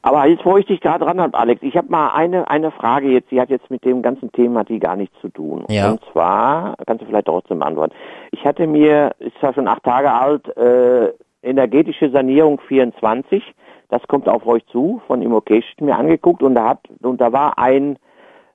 Aber 0.02 0.26
jetzt, 0.26 0.44
wo 0.44 0.56
ich 0.56 0.66
dich 0.66 0.80
gerade 0.80 1.04
dran 1.04 1.20
habe, 1.20 1.38
Alex, 1.38 1.62
ich 1.62 1.76
habe 1.76 1.88
mal 1.88 2.08
eine, 2.14 2.48
eine 2.48 2.72
Frage 2.72 3.10
jetzt, 3.10 3.30
die 3.30 3.40
hat 3.40 3.50
jetzt 3.50 3.70
mit 3.70 3.84
dem 3.84 4.02
ganzen 4.02 4.32
Thema 4.32 4.64
die 4.64 4.78
gar 4.80 4.96
nichts 4.96 5.14
zu 5.20 5.28
tun. 5.28 5.64
Ja. 5.68 5.90
Und 5.90 6.00
zwar, 6.12 6.74
kannst 6.86 7.02
du 7.02 7.06
vielleicht 7.06 7.26
trotzdem 7.26 7.62
antworten. 7.62 7.94
Ich 8.32 8.44
hatte 8.44 8.66
mir, 8.66 9.12
ist 9.18 9.38
zwar 9.38 9.54
schon 9.54 9.68
acht 9.68 9.84
Tage 9.84 10.12
alt, 10.12 10.48
äh, 10.56 11.12
energetische 11.42 12.10
Sanierung 12.10 12.60
24, 12.66 13.42
das 13.88 14.02
kommt 14.08 14.28
auf 14.28 14.46
euch 14.46 14.66
zu, 14.66 15.00
von 15.06 15.22
Immocation 15.22 15.86
mir 15.86 15.96
angeguckt 15.96 16.42
und 16.42 16.56
da 16.56 16.70
hat, 16.70 16.80
und 17.02 17.20
da 17.20 17.32
war 17.32 17.58
ein 17.58 17.98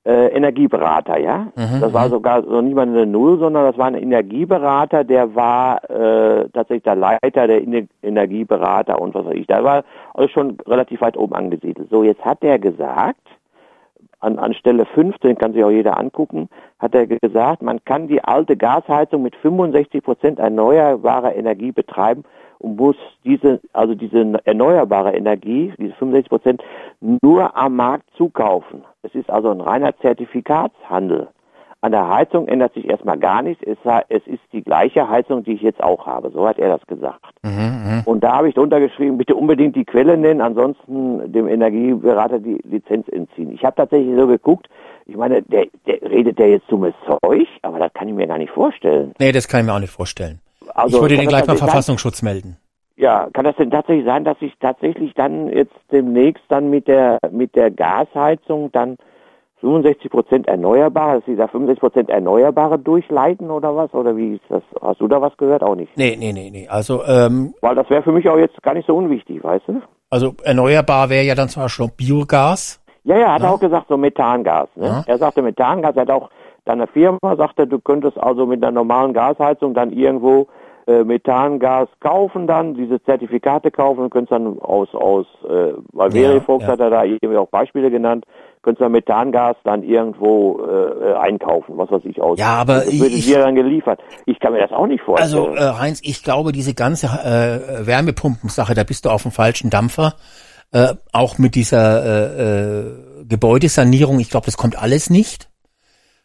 äh, 0.05 0.27
Energieberater, 0.27 1.17
ja. 1.17 1.47
Mhm, 1.55 1.79
das 1.79 1.93
war 1.93 2.07
mhm. 2.07 2.11
sogar 2.11 2.43
so 2.43 2.61
nicht 2.61 2.75
mal 2.75 2.87
eine 2.87 3.05
Null, 3.05 3.39
sondern 3.39 3.65
das 3.65 3.77
war 3.77 3.87
ein 3.87 3.95
Energieberater, 3.95 5.03
der 5.03 5.33
war 5.33 5.89
äh, 5.89 6.49
tatsächlich 6.49 6.83
der 6.83 6.95
Leiter 6.95 7.47
der 7.47 7.61
Energieberater 8.01 9.01
und 9.01 9.15
was 9.15 9.25
weiß 9.25 9.35
ich. 9.35 9.47
Da 9.47 9.63
war 9.63 9.83
also 10.13 10.27
schon 10.29 10.57
relativ 10.67 11.01
weit 11.01 11.17
oben 11.17 11.35
angesiedelt. 11.35 11.89
So, 11.89 12.03
jetzt 12.03 12.23
hat 12.25 12.43
er 12.43 12.59
gesagt, 12.59 13.21
an, 14.19 14.39
an 14.39 14.53
Stelle 14.53 14.85
15 14.85 15.37
kann 15.37 15.53
sich 15.53 15.63
auch 15.63 15.71
jeder 15.71 15.97
angucken, 15.97 16.49
hat 16.79 16.95
er 16.95 17.07
gesagt, 17.07 17.61
man 17.61 17.83
kann 17.83 18.07
die 18.07 18.23
alte 18.23 18.57
Gasheizung 18.57 19.21
mit 19.21 19.35
65 19.37 20.03
Prozent 20.03 20.39
erneuerbarer 20.39 21.35
Energie 21.35 21.71
betreiben 21.71 22.23
und 22.59 22.77
muss 22.77 22.95
diese, 23.23 23.59
also 23.73 23.95
diese 23.95 24.39
erneuerbare 24.45 25.15
Energie, 25.15 25.73
diese 25.77 25.93
65 25.93 26.29
Prozent, 26.29 26.63
nur 27.21 27.55
am 27.55 27.75
Markt 27.75 28.05
zukaufen. 28.17 28.83
Es 29.01 29.13
ist 29.15 29.29
also 29.29 29.49
ein 29.51 29.61
reiner 29.61 29.95
Zertifikatshandel. 29.97 31.27
An 31.83 31.91
der 31.91 32.07
Heizung 32.07 32.47
ändert 32.47 32.73
sich 32.75 32.89
erstmal 32.89 33.17
gar 33.17 33.41
nichts. 33.41 33.61
Es, 33.61 34.25
ist 34.25 34.39
die 34.53 34.63
gleiche 34.63 35.09
Heizung, 35.09 35.43
die 35.43 35.51
ich 35.51 35.61
jetzt 35.61 35.83
auch 35.83 36.07
habe. 36.07 36.29
So 36.29 36.47
hat 36.47 36.57
er 36.57 36.69
das 36.69 36.87
gesagt. 36.87 37.35
Mhm, 37.43 37.51
mhm. 37.51 38.01
und 38.05 38.23
da 38.23 38.37
habe 38.37 38.47
ich 38.47 38.55
drunter 38.55 38.79
geschrieben, 38.79 39.17
bitte 39.17 39.35
unbedingt 39.35 39.75
die 39.75 39.83
Quelle 39.83 40.15
nennen, 40.15 40.39
ansonsten 40.39 41.29
dem 41.33 41.45
Energieberater 41.49 42.39
die 42.39 42.61
Lizenz 42.63 43.09
entziehen. 43.09 43.51
Ich 43.51 43.65
habe 43.65 43.75
tatsächlich 43.75 44.15
so 44.17 44.27
geguckt, 44.27 44.69
ich 45.05 45.17
meine, 45.17 45.41
der, 45.41 45.67
der 45.85 46.01
redet 46.09 46.39
der 46.39 46.51
jetzt 46.51 46.71
dummes 46.71 46.93
Zeug, 47.05 47.47
aber 47.63 47.79
das 47.79 47.93
kann 47.93 48.07
ich 48.07 48.13
mir 48.13 48.27
gar 48.27 48.37
nicht 48.37 48.51
vorstellen. 48.51 49.13
Nee, 49.19 49.33
das 49.33 49.49
kann 49.49 49.59
ich 49.59 49.65
mir 49.65 49.73
auch 49.73 49.79
nicht 49.79 49.91
vorstellen. 49.91 50.39
Also, 50.73 50.97
ich 50.97 51.01
würde 51.01 51.17
den 51.17 51.27
gleich 51.27 51.45
beim 51.45 51.57
Verfassungsschutz 51.57 52.21
melden. 52.21 52.57
Ja, 52.95 53.27
kann 53.33 53.45
das 53.45 53.55
denn 53.55 53.71
tatsächlich 53.71 54.05
sein, 54.05 54.23
dass 54.23 54.37
ich 54.39 54.53
tatsächlich 54.59 55.13
dann 55.15 55.47
jetzt 55.47 55.73
demnächst 55.91 56.43
dann 56.49 56.69
mit 56.69 56.87
der 56.87 57.17
mit 57.31 57.55
der 57.55 57.71
Gasheizung 57.71 58.71
dann 58.71 58.97
65 59.61 60.11
Prozent 60.11 60.47
Erneuerbare, 60.47 61.15
dass 61.15 61.25
sie 61.25 61.35
da 61.35 61.47
65 61.47 61.79
Prozent 61.79 62.09
Erneuerbare 62.09 62.77
durchleiten 62.77 63.49
oder 63.49 63.75
was? 63.75 63.93
Oder 63.93 64.15
wie 64.15 64.33
ist 64.35 64.43
das? 64.49 64.61
Hast 64.81 64.99
du 64.99 65.07
da 65.07 65.21
was 65.21 65.35
gehört? 65.37 65.63
Auch 65.63 65.75
nicht. 65.75 65.95
Nee, 65.97 66.15
nee, 66.19 66.33
nee, 66.33 66.49
nee. 66.51 66.67
Also, 66.67 67.03
ähm, 67.05 67.53
Weil 67.61 67.75
das 67.75 67.89
wäre 67.89 68.03
für 68.03 68.11
mich 68.11 68.27
auch 68.29 68.37
jetzt 68.37 68.61
gar 68.61 68.73
nicht 68.73 68.85
so 68.85 68.95
unwichtig, 68.95 69.43
weißt 69.43 69.67
du? 69.67 69.81
Also 70.09 70.35
erneuerbar 70.43 71.09
wäre 71.09 71.23
ja 71.23 71.33
dann 71.33 71.49
zum 71.49 71.63
Beispiel 71.63 71.87
Biogas. 71.97 72.83
Ja, 73.05 73.17
ja, 73.17 73.33
hat 73.33 73.41
ja. 73.41 73.47
er 73.47 73.53
auch 73.53 73.59
gesagt, 73.59 73.87
so 73.89 73.97
Methangas. 73.97 74.69
Ne? 74.75 74.85
Ja. 74.85 75.03
Er 75.07 75.17
sagte 75.17 75.41
Methangas, 75.41 75.95
er 75.95 76.03
hat 76.03 76.11
auch 76.11 76.29
deiner 76.65 76.87
Firma 76.87 77.35
sagte, 77.35 77.67
du 77.67 77.79
könntest 77.79 78.17
also 78.17 78.45
mit 78.45 78.63
einer 78.63 78.71
normalen 78.71 79.13
Gasheizung 79.13 79.73
dann 79.73 79.91
irgendwo 79.91 80.47
äh, 80.87 81.03
Methangas 81.03 81.87
kaufen 81.99 82.47
dann, 82.47 82.75
diese 82.75 83.01
Zertifikate 83.03 83.71
kaufen 83.71 84.01
und 84.01 84.09
könntest 84.09 84.33
dann 84.33 84.59
aus, 84.59 84.93
aus 84.93 85.25
äh, 85.45 85.73
weil 85.93 86.15
ja, 86.15 86.33
ja. 86.33 86.67
hat 86.67 86.79
er 86.79 86.89
da 86.89 87.03
irgendwie 87.03 87.37
auch 87.37 87.47
Beispiele 87.47 87.89
genannt, 87.89 88.25
könntest 88.61 88.81
dann 88.81 88.91
Methangas 88.91 89.55
dann 89.63 89.83
irgendwo 89.83 90.61
äh, 90.61 91.13
einkaufen, 91.13 91.77
was 91.77 91.89
weiß 91.91 92.03
ich 92.05 92.21
aus. 92.21 92.37
Ja, 92.37 92.55
aber 92.55 92.75
das 92.75 92.99
würde 92.99 93.15
ich, 93.15 93.25
dir 93.25 93.39
dann 93.39 93.55
geliefert. 93.55 94.01
Ich 94.25 94.39
kann 94.39 94.53
mir 94.53 94.59
das 94.59 94.71
auch 94.71 94.87
nicht 94.87 95.03
vorstellen. 95.03 95.47
Also 95.47 95.55
äh, 95.55 95.79
Heinz, 95.79 96.01
ich 96.03 96.23
glaube, 96.23 96.51
diese 96.51 96.73
ganze 96.73 97.07
äh, 97.07 97.87
Wärmepumpensache, 97.87 98.73
da 98.73 98.83
bist 98.83 99.05
du 99.05 99.09
auf 99.09 99.23
dem 99.23 99.31
falschen 99.31 99.69
Dampfer. 99.69 100.13
Äh, 100.71 100.95
auch 101.11 101.37
mit 101.37 101.55
dieser 101.55 102.03
äh, 102.03 102.79
äh, 102.79 103.25
Gebäudesanierung, 103.29 104.19
ich 104.19 104.29
glaube, 104.29 104.47
das 104.47 104.57
kommt 104.57 104.81
alles 104.81 105.09
nicht. 105.09 105.49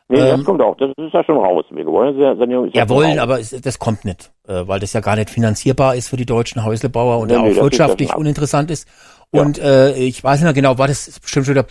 Nee, 0.08 0.18
ähm, 0.20 0.38
das 0.38 0.44
kommt 0.44 0.62
auch. 0.62 0.76
Das 0.76 0.90
ist 0.96 1.12
ja 1.12 1.22
schon 1.24 1.36
raus. 1.36 1.64
Wir 1.70 1.84
wollen 1.86 2.16
Sanierung 2.38 2.68
ist 2.68 2.74
ja, 2.74 2.82
ja 2.82 2.88
wollen, 2.88 3.18
aber 3.18 3.40
es, 3.40 3.50
das 3.50 3.78
kommt 3.78 4.04
nicht, 4.04 4.32
äh, 4.46 4.66
weil 4.66 4.80
das 4.80 4.94
ja 4.94 5.00
gar 5.00 5.16
nicht 5.16 5.28
finanzierbar 5.28 5.96
ist 5.96 6.08
für 6.08 6.16
die 6.16 6.26
deutschen 6.26 6.64
Häuslebauer 6.64 7.18
und 7.18 7.28
nee, 7.28 7.34
ja 7.34 7.40
auch 7.40 7.44
nee, 7.44 7.56
wirtschaftlich 7.56 8.14
uninteressant 8.14 8.70
ist. 8.70 8.88
Und 9.30 9.58
ja. 9.58 9.88
äh, 9.88 9.98
ich 9.98 10.24
weiß 10.24 10.40
nicht 10.40 10.44
mehr 10.44 10.54
genau, 10.54 10.78
war 10.78 10.88
das 10.88 11.20
bestimmt 11.20 11.46
schon 11.46 11.54
wieder 11.54 11.66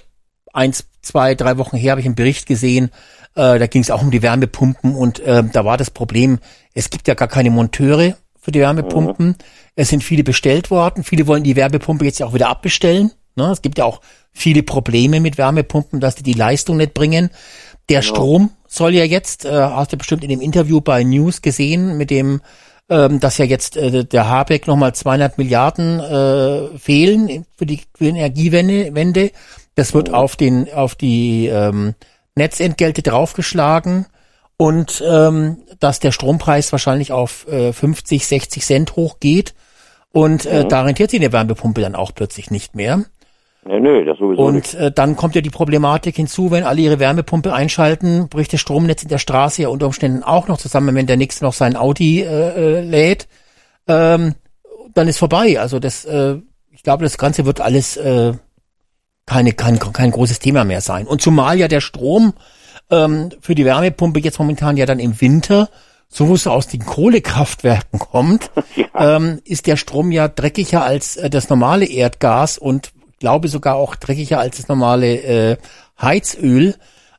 eins, 0.54 0.88
zwei, 1.02 1.34
drei 1.34 1.58
Wochen 1.58 1.78
her, 1.78 1.92
habe 1.92 2.02
ich 2.02 2.06
einen 2.06 2.16
Bericht 2.16 2.46
gesehen. 2.46 2.92
Äh, 3.36 3.58
da 3.58 3.68
ging 3.68 3.82
es 3.82 3.90
auch 3.92 4.02
um 4.02 4.12
die 4.12 4.22
Wärmepumpen 4.22 4.96
und 4.96 5.20
äh, 5.20 5.44
da 5.52 5.66
war 5.66 5.78
das 5.78 5.90
Problem, 5.90 6.40
es 6.74 6.90
gibt 6.90 7.08
ja 7.08 7.16
gar 7.16 7.28
keine 7.28 7.50
Monteure 7.50 8.16
für 8.40 8.52
die 8.52 8.60
Wärmepumpen. 8.60 9.28
Mhm. 9.28 9.36
Es 9.76 9.90
sind 9.90 10.04
viele 10.04 10.24
bestellt 10.24 10.72
worden. 10.72 11.04
Viele 11.04 11.28
wollen 11.28 11.44
die 11.44 11.56
Wärmepumpe 11.56 12.06
jetzt 12.06 12.20
ja 12.20 12.28
auch 12.28 12.34
wieder 12.34 12.50
abbestellen. 12.50 13.12
Ne? 13.36 13.52
Es 13.52 13.62
gibt 13.62 13.78
ja 13.78 13.86
auch 13.86 14.02
viele 14.32 14.64
Probleme 14.64 15.20
mit 15.20 15.38
Wärmepumpen, 15.38 16.00
dass 16.00 16.16
die 16.16 16.24
die 16.24 16.34
Leistung 16.34 16.78
nicht 16.78 16.94
bringen. 16.94 17.30
Der 17.90 18.02
genau. 18.02 18.14
Strom 18.14 18.52
soll 18.68 18.94
ja 18.94 19.04
jetzt, 19.04 19.46
äh, 19.46 19.52
hast 19.52 19.94
du 19.94 19.98
bestimmt 19.98 20.24
in 20.24 20.30
dem 20.30 20.42
Interview 20.42 20.82
bei 20.82 21.04
News 21.04 21.42
gesehen, 21.42 21.98
mit 21.98 22.10
dem, 22.10 22.42
ähm, 22.90 23.20
dass 23.20 23.38
ja 23.38 23.46
jetzt 23.46 23.78
äh, 23.78 24.04
der 24.04 24.30
Habeck 24.30 24.68
nochmal 24.68 24.94
200 24.94 25.38
Milliarden 25.38 26.00
äh, 26.00 26.78
fehlen 26.78 27.46
für 27.58 27.66
die, 27.66 27.82
für 27.96 28.06
die 28.06 28.10
Energiewende. 28.10 29.32
Das 29.76 29.94
wird 29.94 30.10
mhm. 30.10 30.16
auf 30.16 30.36
den, 30.36 30.74
auf 30.74 30.96
die 30.96 31.48
ähm, 31.48 31.96
Netzentgelte 32.36 33.02
draufgeschlagen 33.02 34.06
und 34.58 35.04
ähm, 35.08 35.58
dass 35.80 36.00
der 36.00 36.12
Strompreis 36.12 36.72
wahrscheinlich 36.72 37.12
auf 37.12 37.48
äh, 37.48 37.72
50, 37.72 38.26
60 38.26 38.66
Cent 38.66 38.96
hochgeht. 38.96 39.54
Und 40.12 40.46
äh, 40.46 40.64
mhm. 40.64 40.70
da 40.70 40.82
rentiert 40.82 41.12
sich 41.12 41.20
eine 41.20 41.32
Wärmepumpe 41.32 41.82
dann 41.82 41.96
auch 41.96 42.12
plötzlich 42.14 42.50
nicht 42.50 42.76
mehr. 42.76 43.06
Nee, 43.68 43.80
nee, 43.80 44.06
das 44.06 44.18
sowieso 44.18 44.44
Und 44.44 44.56
nicht. 44.56 44.74
Äh, 44.76 44.92
dann 44.92 45.16
kommt 45.16 45.36
ja 45.36 45.42
die 45.42 45.50
Problematik 45.50 46.16
hinzu, 46.16 46.52
wenn 46.52 46.64
alle 46.64 46.82
ihre 46.82 47.00
Wärmepumpe 47.00 47.54
einschalten, 47.54 48.30
bricht 48.30 48.54
das 48.54 48.62
Stromnetz 48.62 49.04
in 49.04 49.10
der 49.10 49.18
Straße 49.18 49.64
ja 49.64 49.68
unter 49.68 49.88
Umständen 49.88 50.24
auch 50.24 50.48
noch 50.48 50.58
zusammen, 50.58 50.96
wenn 50.96 51.08
der 51.08 51.18
nächste 51.18 51.44
noch 51.44 51.54
sein 51.54 51.76
Audi 51.76 52.22
äh, 52.22 52.28
äh, 52.28 52.82
lädt. 52.82 53.28
Ähm, 53.88 54.36
dann 54.94 55.08
ist 55.08 55.20
vorbei. 55.20 55.60
Also 55.60 55.80
das, 55.80 56.06
äh, 56.06 56.38
ich 56.72 56.84
glaube, 56.84 57.04
das 57.04 57.18
Ganze 57.18 57.46
wird 57.46 57.60
alles 57.60 57.98
äh, 57.98 58.34
keine, 59.26 59.52
kein, 59.54 59.80
kein 59.80 60.12
großes 60.12 60.40
Thema 60.40 60.64
mehr 60.64 60.82
sein. 60.82 61.06
Und 61.06 61.22
zumal 61.22 61.60
ja 61.60 61.68
der 61.68 61.82
Strom 61.82 62.34
ähm, 62.90 63.30
für 63.42 63.56
die 63.56 63.66
Wärmepumpe 63.66 64.22
jetzt 64.22 64.40
momentan 64.40 64.78
ja 64.78 64.86
dann 64.86 65.00
im 65.00 65.20
Winter 65.20 65.70
so 66.10 66.34
es 66.34 66.48
aus 66.48 66.68
den 66.68 66.86
Kohlekraftwerken 66.86 68.00
kommt, 68.00 68.50
ja. 68.76 69.18
ähm, 69.18 69.42
ist 69.44 69.68
der 69.68 69.76
Strom 69.76 70.12
ja 70.12 70.30
dreckiger 70.30 70.84
als 70.84 71.18
äh, 71.18 71.30
das 71.30 71.50
normale 71.50 71.86
Erdgas 71.86 72.58
und 72.58 72.92
glaube 73.20 73.48
sogar 73.48 73.76
auch 73.76 73.96
dreckiger 73.96 74.40
als 74.40 74.58
das 74.58 74.68
normale 74.68 75.22
äh, 75.22 75.58
Heizöl. 76.02 76.76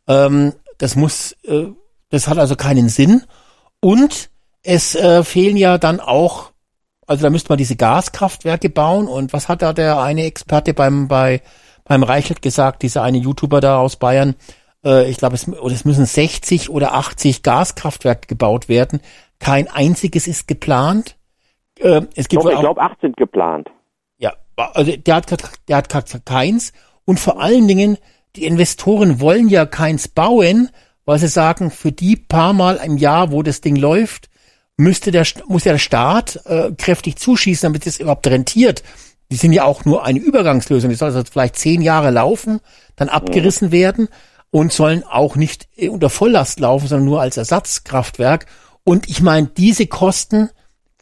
Ähm, 0.07 0.53
das 0.79 0.97
muss, 0.97 1.33
äh, 1.45 1.67
das 2.11 2.29
hat 2.29 2.39
also 2.39 2.57
keinen 2.57 2.89
Sinn. 2.89 3.23
Und 3.81 4.31
es 4.63 4.95
äh, 4.95 5.23
fehlen 5.25 5.57
ja 5.57 5.79
dann 5.79 6.01
auch, 6.01 6.53
also 7.07 7.23
da 7.23 7.31
müsste 7.31 7.51
man 7.51 7.59
diese 7.59 7.77
Gaskraftwerke 7.77 8.71
bauen. 8.71 9.09
Und 9.09 9.33
was 9.33 9.49
hat 9.49 9.63
da 9.63 9.73
der 9.73 10.01
eine 10.01 10.25
Experte 10.25 10.75
beim 10.75 11.09
bei 11.09 11.43
beim 11.85 12.03
Reichelt 12.03 12.43
gesagt, 12.43 12.83
dieser 12.83 13.03
eine 13.03 13.17
YouTuber 13.19 13.61
da 13.61 13.79
aus 13.79 13.97
Bayern? 13.97 14.35
Äh, 14.85 15.11
ich 15.11 15.17
glaube, 15.17 15.35
es, 15.35 15.49
es 15.49 15.85
müssen 15.85 16.05
60 16.05 16.71
oder 16.71 16.95
80 16.95 17.43
Gaskraftwerke 17.43 18.27
gebaut 18.27 18.69
werden. 18.69 19.01
Kein 19.39 19.69
einziges 19.69 20.27
ist 20.27 20.47
geplant. 20.49 21.17
Äh, 21.79 22.03
es 22.15 22.29
gibt 22.29 22.45
ich 22.45 22.59
glaube, 22.59 22.81
8 22.81 23.01
sind 23.01 23.17
geplant 23.17 23.69
also 24.59 24.97
der 24.97 25.15
hat, 25.15 25.37
der 25.69 25.77
hat 25.77 26.25
keins. 26.25 26.73
Und 27.05 27.21
vor 27.21 27.41
allen 27.41 27.69
Dingen, 27.69 27.99
die 28.37 28.45
Investoren 28.45 29.21
wollen 29.21 29.49
ja 29.49 29.67
keins 29.67 30.09
bauen, 30.09 30.71
weil 31.05 31.19
sie 31.19 31.29
sagen, 31.29 31.71
für 31.71 31.93
die 31.93 32.17
paar 32.17 32.53
Mal 32.53 32.77
im 32.85 32.99
Jahr, 32.99 33.33
wo 33.33 33.43
das 33.43 33.61
Ding 33.61 33.77
läuft, 33.77 34.29
müsste 34.77 35.11
der, 35.11 35.27
muss 35.47 35.65
ja 35.65 35.73
der 35.73 35.79
Staat 35.79 36.41
äh, 36.47 36.71
kräftig 36.77 37.17
zuschießen, 37.17 37.67
damit 37.67 37.87
es 37.87 37.99
überhaupt 37.99 38.27
rentiert. 38.27 38.83
Die 39.31 39.37
sind 39.37 39.53
ja 39.53 39.65
auch 39.65 39.85
nur 39.85 40.05
eine 40.05 40.19
Übergangslösung. 40.19 40.91
Die 40.91 40.97
soll 40.97 41.11
also 41.11 41.23
vielleicht 41.31 41.57
zehn 41.57 41.83
Jahre 41.83 42.11
laufen, 42.11 42.61
dann 42.97 43.09
abgerissen 43.09 43.73
werden 43.73 44.09
und 44.51 44.73
sollen 44.73 45.05
auch 45.05 45.37
nicht 45.37 45.69
unter 45.89 46.11
Volllast 46.11 46.61
laufen, 46.61 46.89
sondern 46.89 47.07
nur 47.07 47.21
als 47.21 47.37
Ersatzkraftwerk. 47.37 48.47
Und 48.85 49.09
ich 49.09 49.21
meine, 49.21 49.49
diese 49.49 49.87
Kosten 49.87 50.51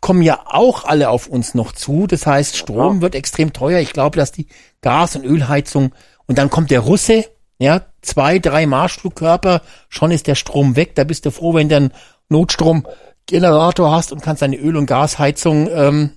kommen 0.07 0.23
ja 0.23 0.39
auch 0.45 0.85
alle 0.85 1.11
auf 1.11 1.27
uns 1.27 1.57
noch 1.57 1.73
zu. 1.73 2.07
Das 2.07 2.29
heißt, 2.29 2.57
Strom 2.57 3.01
wird 3.03 3.17
extrem 3.17 3.53
teuer. 3.53 3.81
Ich 3.81 3.93
glaube, 3.93 4.17
dass 4.17 4.31
die 4.31 4.47
Gas- 4.81 5.17
und 5.17 5.25
Ölheizung 5.25 5.97
und 6.29 6.39
dann 6.39 6.49
kommt 6.49 6.71
der 6.71 6.79
Russe, 6.79 7.25
ja, 7.59 7.81
zwei, 8.03 8.39
drei 8.39 8.67
Marschflugkörper, 8.67 9.63
schon 9.89 10.13
ist 10.13 10.29
der 10.29 10.37
Strom 10.37 10.77
weg. 10.77 10.95
Da 10.95 11.03
bist 11.03 11.27
du 11.27 11.33
froh, 11.33 11.55
wenn 11.55 11.69
du 11.69 11.75
einen 11.75 11.93
Notstromgenerator 12.29 13.91
hast 13.91 14.13
und 14.13 14.23
kannst 14.23 14.43
deine 14.43 14.59
Öl- 14.59 14.77
und 14.77 14.87
Gasheizung 14.87 15.69
ähm, 15.75 16.11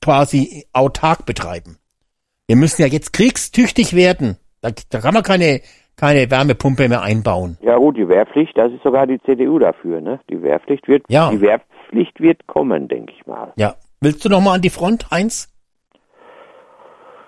quasi 0.00 0.66
autark 0.72 1.26
betreiben. 1.26 1.78
Wir 2.46 2.54
müssen 2.54 2.82
ja 2.82 2.86
jetzt 2.86 3.12
kriegstüchtig 3.12 3.96
werden. 3.96 4.36
Da, 4.60 4.70
da 4.90 5.00
kann 5.00 5.12
man 5.12 5.24
keine 5.24 5.60
keine 5.96 6.30
Wärmepumpe 6.30 6.88
mehr 6.88 7.02
einbauen. 7.02 7.56
Ja 7.62 7.76
gut, 7.76 7.96
die 7.96 8.08
Wehrpflicht, 8.08 8.56
das 8.56 8.72
ist 8.72 8.82
sogar 8.82 9.06
die 9.06 9.20
CDU 9.20 9.58
dafür, 9.58 10.00
ne? 10.00 10.20
Die 10.28 10.42
Wehrpflicht 10.42 10.88
wird, 10.88 11.04
ja. 11.08 11.30
die 11.30 11.40
Wehr, 11.40 11.60
Pflicht 11.88 12.20
wird 12.20 12.46
kommen, 12.46 12.88
denke 12.88 13.12
ich 13.12 13.26
mal. 13.26 13.52
Ja. 13.56 13.74
Willst 14.00 14.24
du 14.24 14.28
noch 14.28 14.40
mal 14.40 14.54
an 14.54 14.62
die 14.62 14.70
Front, 14.70 15.10
Heinz? 15.10 15.48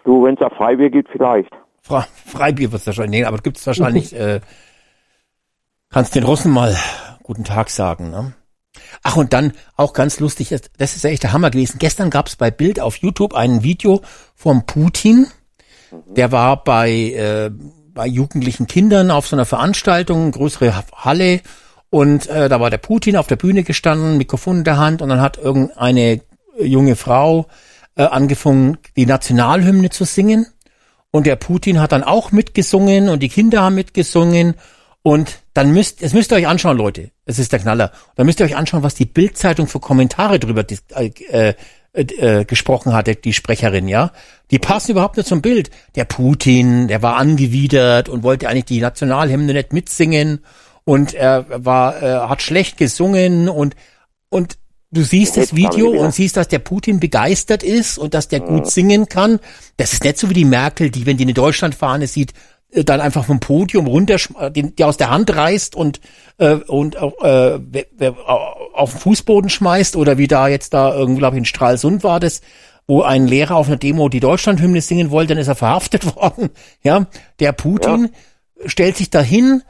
Du, 0.05 0.25
wenn 0.25 0.35
es 0.35 0.43
auf 0.43 0.53
Freibier 0.53 0.91
gibt, 0.91 1.11
vielleicht. 1.11 1.51
Fre 1.83 2.05
Freibier 2.27 2.71
wird 2.71 2.81
es 2.81 2.87
wahrscheinlich, 2.87 3.21
nee, 3.21 3.25
aber 3.25 3.39
gibt 3.39 3.57
es 3.57 3.67
wahrscheinlich, 3.67 4.15
äh, 4.19 4.41
kannst 5.91 6.15
den 6.15 6.25
Russen 6.25 6.53
mal 6.53 6.77
guten 7.23 7.45
Tag 7.45 7.71
sagen, 7.71 8.11
ne? 8.11 8.35
Ach, 9.03 9.17
und 9.17 9.33
dann 9.33 9.53
auch 9.77 9.95
ganz 9.95 10.21
lustig, 10.21 10.51
das 10.51 10.97
ist 10.97 11.03
ja 11.03 11.11
echt 11.11 11.23
der 11.23 11.33
Hammer 11.33 11.51
gewesen. 11.51 11.79
Gestern 11.79 12.11
gab 12.11 12.27
es 12.27 12.37
bei 12.37 12.51
Bild 12.51 12.79
auf 12.79 12.97
YouTube 12.99 13.35
ein 13.35 13.63
Video 13.63 14.03
vom 14.35 14.67
Putin. 14.67 15.27
Der 16.09 16.31
war 16.31 16.63
bei, 16.63 16.91
äh, 16.91 17.51
bei 17.95 18.07
jugendlichen 18.07 18.67
Kindern 18.67 19.11
auf 19.11 19.27
so 19.27 19.35
einer 19.35 19.47
Veranstaltung, 19.47 20.31
größere 20.31 20.75
Halle, 20.93 21.41
und 21.91 22.29
äh, 22.29 22.49
da 22.49 22.61
war 22.61 22.71
der 22.71 22.79
Putin 22.79 23.17
auf 23.17 23.27
der 23.27 23.37
Bühne 23.37 23.63
gestanden, 23.63 24.19
Mikrofon 24.19 24.59
in 24.59 24.65
der 24.65 24.79
Hand 24.79 25.03
und 25.03 25.09
dann 25.09 25.21
hat 25.21 25.39
irgendeine 25.39 26.21
junge 26.59 26.97
Frau 26.97 27.47
äh, 27.97 28.03
angefangen, 28.03 28.79
die 28.97 29.07
Nationalhymne 29.07 29.91
zu 29.91 30.05
singen. 30.05 30.47
Und 31.11 31.27
der 31.27 31.37
Putin 31.37 31.81
hat 31.81 31.93
dann 31.93 32.03
auch 32.03 32.33
mitgesungen 32.33 33.09
und 33.09 33.23
die 33.23 33.29
Kinder 33.29 33.63
haben 33.63 33.75
mitgesungen. 33.75 34.55
Und 35.03 35.39
dann 35.55 35.73
müsst, 35.73 36.03
es 36.03 36.13
müsst 36.13 36.33
ihr 36.33 36.37
euch 36.37 36.49
anschauen, 36.49 36.77
Leute. 36.77 37.11
Es 37.25 37.39
ist 37.39 37.53
der 37.53 37.61
Knaller. 37.61 37.93
Dann 38.17 38.27
müsst 38.27 38.41
ihr 38.41 38.47
euch 38.47 38.57
anschauen, 38.57 38.83
was 38.83 38.95
die 38.95 39.07
Bildzeitung 39.07 39.69
für 39.69 39.81
Kommentare 39.81 40.39
drüber 40.39 40.65
äh, 40.69 41.11
äh, 41.31 41.55
äh, 41.95 42.45
gesprochen 42.45 42.93
hatte, 42.93 43.15
die 43.15 43.33
Sprecherin, 43.33 43.89
ja. 43.89 44.13
Die 44.51 44.59
passen 44.59 44.91
überhaupt 44.91 45.17
nicht 45.17 45.29
zum 45.29 45.41
Bild. 45.41 45.71
Der 45.95 46.05
Putin, 46.05 46.89
der 46.89 47.03
war 47.03 47.17
angewidert 47.17 48.09
und 48.09 48.23
wollte 48.23 48.49
eigentlich 48.49 48.67
die 48.67 48.81
Nationalhymne 48.81 49.55
nicht 49.55 49.73
mitsingen 49.73 50.41
und 50.87 51.15
er 51.15 51.65
war, 51.65 51.97
er 51.97 52.29
hat 52.29 52.43
schlecht 52.43 52.77
gesungen 52.77 53.49
und, 53.49 53.75
und 54.31 54.57
du 54.93 55.03
siehst 55.03 55.37
das 55.37 55.55
Video 55.55 55.91
und 55.91 56.15
siehst, 56.15 56.37
dass 56.37 56.47
der 56.47 56.61
Putin 56.61 57.01
begeistert 57.01 57.65
ist 57.65 57.99
und 57.99 58.15
dass 58.15 58.29
der 58.29 58.39
gut 58.39 58.67
mhm. 58.67 58.71
singen 58.71 59.09
kann. 59.09 59.41
Das 59.77 59.93
ist 59.93 60.05
nicht 60.05 60.17
so 60.17 60.31
wie 60.31 60.35
die 60.35 60.45
Merkel, 60.45 60.91
die, 60.91 61.05
wenn 61.05 61.17
die 61.17 61.25
eine 61.25 61.35
Deutschlandfahne 61.35 62.07
sieht, 62.07 62.35
äh, 62.71 62.85
dann 62.85 63.01
einfach 63.01 63.25
vom 63.25 63.41
Podium 63.41 63.89
runter, 63.89 64.17
die 64.53 64.85
aus 64.85 64.97
der 64.97 65.11
Hand 65.11 65.35
reißt 65.35 65.75
und 65.75 66.01
äh, 66.39 66.55
und 66.55 66.95
äh, 66.95 68.13
auf 68.73 68.93
den 68.93 69.01
Fußboden 69.01 69.51
schmeißt 69.51 69.97
oder 69.97 70.19
wie 70.19 70.29
da 70.29 70.47
jetzt 70.47 70.73
da 70.73 70.95
irgendwie 70.95 71.19
glaube 71.19 71.35
ich 71.35 71.41
in 71.41 71.47
Stralsund 71.47 72.05
war 72.05 72.21
das, 72.21 72.43
wo 72.87 73.03
ein 73.03 73.27
Lehrer 73.27 73.57
auf 73.57 73.67
einer 73.67 73.77
Demo 73.77 74.09
die 74.09 74.21
Deutschlandhymne 74.21 74.81
singen 74.83 75.11
wollte, 75.11 75.35
dann 75.35 75.39
ist 75.39 75.49
er 75.49 75.57
verhaftet 75.57 76.07
worden. 76.17 76.51
Ja, 76.85 77.07
der 77.41 77.51
Putin 77.51 78.05
ja 78.05 78.19
stellt 78.65 78.97
sich 78.97 79.11
dahin, 79.11 79.63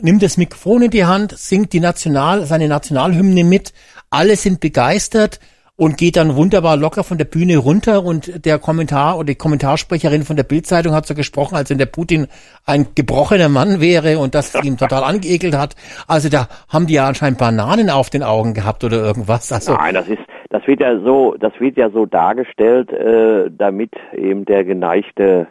nimmt 0.00 0.22
das 0.22 0.36
Mikrofon 0.36 0.82
in 0.82 0.90
die 0.90 1.04
Hand, 1.04 1.36
singt 1.36 1.72
die 1.72 1.80
National, 1.80 2.44
seine 2.44 2.68
Nationalhymne 2.68 3.44
mit, 3.44 3.72
alle 4.10 4.36
sind 4.36 4.60
begeistert 4.60 5.40
und 5.76 5.96
geht 5.96 6.16
dann 6.16 6.36
wunderbar 6.36 6.76
locker 6.76 7.02
von 7.02 7.18
der 7.18 7.24
Bühne 7.24 7.56
runter 7.56 8.04
und 8.04 8.44
der 8.44 8.58
Kommentar 8.58 9.16
oder 9.16 9.26
die 9.26 9.34
Kommentarsprecherin 9.34 10.22
von 10.22 10.36
der 10.36 10.44
Bildzeitung 10.44 10.94
hat 10.94 11.06
so 11.06 11.14
gesprochen, 11.14 11.56
als 11.56 11.70
wenn 11.70 11.78
der 11.78 11.86
Putin 11.86 12.28
ein 12.66 12.88
gebrochener 12.94 13.48
Mann 13.48 13.80
wäre 13.80 14.18
und 14.18 14.34
das 14.34 14.54
ihn 14.62 14.76
total 14.76 15.02
angeekelt 15.02 15.56
hat. 15.56 15.74
Also 16.06 16.28
da 16.28 16.48
haben 16.68 16.86
die 16.86 16.94
ja 16.94 17.06
anscheinend 17.06 17.38
Bananen 17.38 17.90
auf 17.90 18.10
den 18.10 18.22
Augen 18.22 18.54
gehabt 18.54 18.84
oder 18.84 18.98
irgendwas. 18.98 19.50
Also 19.50 19.74
Nein, 19.74 19.94
das 19.94 20.08
ist 20.08 20.20
das 20.50 20.66
wird 20.66 20.80
ja 20.80 20.98
so, 21.00 21.34
das 21.40 21.52
wird 21.60 21.78
ja 21.78 21.88
so 21.88 22.04
dargestellt, 22.04 22.92
äh, 22.92 23.50
damit 23.50 23.92
eben 24.14 24.44
der 24.44 24.64
geneigte 24.64 25.46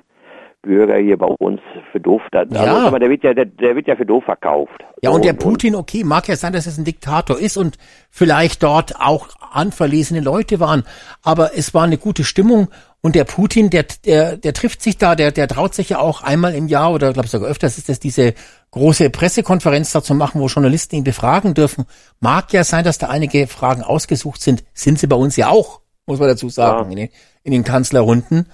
Bürger 0.62 0.98
hier 0.98 1.18
bei 1.18 1.26
uns 1.26 1.60
für 1.92 2.00
doof. 2.00 2.22
Also, 2.32 2.56
ja. 2.56 2.86
aber 2.88 3.00
der 3.00 3.10
wird 3.10 3.24
ja, 3.24 3.34
der, 3.34 3.46
der 3.46 3.76
wird 3.76 3.88
ja 3.88 3.96
für 3.96 4.06
doof 4.06 4.24
verkauft. 4.24 4.84
Ja, 5.02 5.10
und, 5.10 5.18
und 5.18 5.26
der 5.26 5.34
Putin, 5.34 5.76
okay, 5.76 6.04
mag 6.04 6.28
ja 6.28 6.36
sein, 6.36 6.54
dass 6.54 6.68
es 6.68 6.78
ein 6.78 6.86
Diktator 6.86 7.40
ist 7.40 7.58
und 7.58 7.78
vielleicht 8.10 8.62
dort 8.62 8.96
auch 9.00 9.30
anverlesene 9.52 10.22
Leute 10.22 10.60
waren, 10.60 10.84
aber 11.24 11.58
es 11.58 11.74
war 11.74 11.84
eine 11.84 11.98
gute 11.98 12.24
Stimmung 12.24 12.70
und 13.02 13.16
der 13.16 13.24
Putin, 13.24 13.72
der, 13.72 13.86
der, 14.06 14.38
der 14.38 14.54
trifft 14.54 14.84
sich 14.84 14.98
da, 14.98 15.16
der, 15.16 15.32
der 15.32 15.48
traut 15.48 15.74
sich 15.74 15.90
ja 15.90 16.00
auch 16.00 16.22
einmal 16.22 16.54
im 16.54 16.68
Jahr 16.68 16.94
oder 16.94 17.12
glaube 17.14 17.28
sogar 17.28 17.50
öfters 17.50 17.80
ist 17.80 17.90
das 17.90 18.00
diese 18.00 18.36
große 18.70 19.10
Pressekonferenz 19.10 19.92
dazu 19.92 20.14
machen, 20.14 20.40
wo 20.40 20.46
Journalisten 20.46 20.96
ihn 20.96 21.04
befragen 21.04 21.56
dürfen. 21.56 21.86
Mag 22.20 22.54
ja 22.54 22.64
sein, 22.64 22.86
dass 22.86 23.00
da 23.00 23.10
einige 23.10 23.48
Fragen 23.48 23.82
ausgesucht 23.82 24.42
sind. 24.42 24.64
Sind 24.74 25.00
sie 25.00 25.08
bei 25.08 25.16
uns 25.16 25.36
ja 25.36 25.50
auch, 25.50 25.82
muss 26.06 26.20
man 26.20 26.30
dazu 26.30 26.50
sagen, 26.50 26.86
ja. 26.86 26.92
in, 26.92 26.96
den, 26.98 27.10
in 27.44 27.52
den 27.52 27.64
Kanzlerrunden 27.64 28.48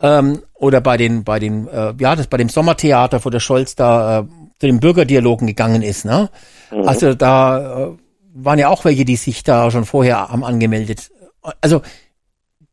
ähm, 0.00 0.42
oder 0.54 0.80
bei 0.80 0.96
den, 0.96 1.24
bei 1.24 1.38
den, 1.38 1.68
äh, 1.68 1.94
ja, 1.98 2.16
das 2.16 2.26
bei 2.26 2.36
dem 2.36 2.48
Sommertheater, 2.48 3.24
wo 3.24 3.30
der 3.30 3.40
Scholz 3.40 3.74
da 3.74 4.20
äh, 4.20 4.22
zu 4.58 4.66
den 4.66 4.80
Bürgerdialogen 4.80 5.46
gegangen 5.46 5.82
ist, 5.82 6.04
ne? 6.04 6.30
Mhm. 6.70 6.88
Also 6.88 7.14
da 7.14 7.86
äh, 7.86 7.90
waren 8.34 8.58
ja 8.58 8.68
auch 8.68 8.84
welche, 8.84 9.04
die 9.04 9.16
sich 9.16 9.42
da 9.44 9.70
schon 9.70 9.84
vorher 9.84 10.28
haben 10.28 10.44
angemeldet. 10.44 11.10
Also 11.60 11.82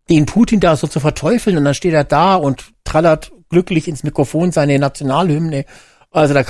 den 0.10 0.26
Putin 0.26 0.60
da 0.60 0.76
so 0.76 0.88
zu 0.88 1.00
verteufeln 1.00 1.58
und 1.58 1.66
dann 1.66 1.74
steht 1.74 1.94
er 1.94 2.04
da 2.04 2.36
und 2.36 2.74
trallert 2.84 3.32
glücklich 3.50 3.88
ins 3.88 4.04
Mikrofon 4.04 4.52
seine 4.52 4.80
Nationalhymne. 4.80 5.66
Also 6.10 6.34
da 6.34 6.44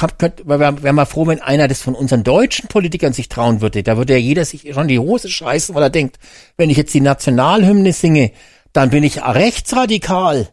wäre 0.46 0.82
wär 0.84 0.94
mal 0.94 1.06
froh, 1.06 1.28
wenn 1.28 1.42
einer 1.42 1.68
das 1.68 1.82
von 1.82 1.94
unseren 1.94 2.24
deutschen 2.24 2.68
Politikern 2.68 3.14
sich 3.14 3.30
trauen 3.30 3.62
würde. 3.62 3.84
Da 3.84 3.98
würde 3.98 4.14
ja 4.14 4.20
jeder 4.20 4.46
sich 4.46 4.74
schon 4.74 4.88
die 4.88 4.98
Hose 4.98 5.30
scheißen, 5.30 5.76
weil 5.76 5.84
er 5.84 5.90
denkt, 5.92 6.18
wenn 6.58 6.72
ich 6.72 6.78
jetzt 6.78 6.94
die 6.94 7.02
Nationalhymne 7.02 7.94
singe, 7.94 8.32
dann 8.74 8.90
bin 8.90 9.04
ich 9.04 9.24
rechtsradikal. 9.24 10.48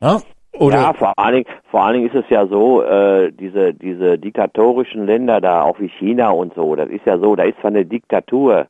Ja, 0.00 0.18
oder? 0.52 0.76
ja 0.76 0.92
vor, 0.92 1.12
allen 1.16 1.34
Dingen, 1.34 1.46
vor 1.70 1.82
allen 1.82 1.94
Dingen 1.94 2.08
ist 2.08 2.14
es 2.14 2.30
ja 2.30 2.46
so, 2.46 2.82
äh, 2.82 3.32
diese, 3.32 3.74
diese 3.74 4.18
diktatorischen 4.18 5.06
Länder 5.06 5.40
da, 5.40 5.62
auch 5.62 5.78
wie 5.80 5.88
China 5.88 6.30
und 6.30 6.54
so, 6.54 6.74
das 6.74 6.88
ist 6.88 7.04
ja 7.06 7.18
so, 7.18 7.36
da 7.36 7.44
ist 7.44 7.58
zwar 7.60 7.70
eine 7.70 7.84
Diktatur 7.84 8.66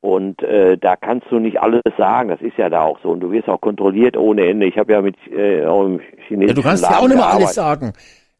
und 0.00 0.42
äh, 0.42 0.78
da 0.78 0.96
kannst 0.96 1.26
du 1.30 1.38
nicht 1.38 1.60
alles 1.60 1.82
sagen, 1.96 2.28
das 2.28 2.40
ist 2.40 2.56
ja 2.58 2.68
da 2.68 2.82
auch 2.82 2.98
so 3.02 3.10
und 3.10 3.20
du 3.20 3.30
wirst 3.32 3.48
auch 3.48 3.60
kontrolliert 3.60 4.16
ohne 4.16 4.46
Ende. 4.46 4.66
Ich 4.66 4.78
habe 4.78 4.92
ja 4.92 5.02
mit 5.02 5.16
äh, 5.32 5.64
auch 5.66 5.84
im 5.84 6.00
chinesischen 6.28 6.48
ja, 6.48 6.54
Du 6.54 6.62
kannst 6.62 6.84
ja 6.84 6.98
auch 6.98 7.08
nicht 7.08 7.18
mal 7.18 7.32
alles 7.32 7.54
sagen. 7.54 7.92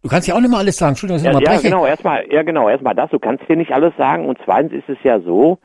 Du 0.02 0.08
kannst 0.08 0.28
ja 0.28 0.34
auch 0.36 0.40
nicht 0.40 0.50
mal 0.50 0.58
alles 0.58 0.76
sagen. 0.76 0.90
Entschuldigung, 0.90 1.24
dass 1.24 1.40
ich 1.40 1.48
ja, 1.48 1.54
ja 1.54 1.60
genau, 1.60 1.86
erstmal, 1.86 2.32
ja 2.32 2.42
genau, 2.42 2.68
erstmal 2.68 2.94
das, 2.94 3.10
du 3.10 3.18
kannst 3.18 3.48
dir 3.48 3.56
nicht 3.56 3.72
alles 3.72 3.92
sagen 3.96 4.28
und 4.28 4.38
zweitens 4.44 4.72
ist 4.72 4.88
es 4.88 4.98
ja 5.02 5.18
so, 5.18 5.58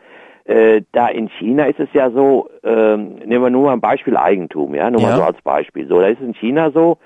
äh, 0.45 0.81
da 0.91 1.07
in 1.07 1.29
China 1.29 1.65
ist 1.65 1.79
es 1.79 1.89
ja 1.93 2.09
so, 2.11 2.49
ähm, 2.63 3.15
nehmen 3.25 3.43
wir 3.43 3.49
nur 3.49 3.65
mal 3.65 3.73
ein 3.73 3.81
Beispiel 3.81 4.17
Eigentum, 4.17 4.75
ja, 4.75 4.89
nur 4.89 5.01
ja. 5.01 5.09
mal 5.09 5.15
so 5.17 5.23
als 5.23 5.41
Beispiel. 5.41 5.87
So, 5.87 5.99
da 5.99 6.07
ist 6.07 6.19
es 6.19 6.27
in 6.27 6.33
China 6.33 6.71
so, 6.71 6.97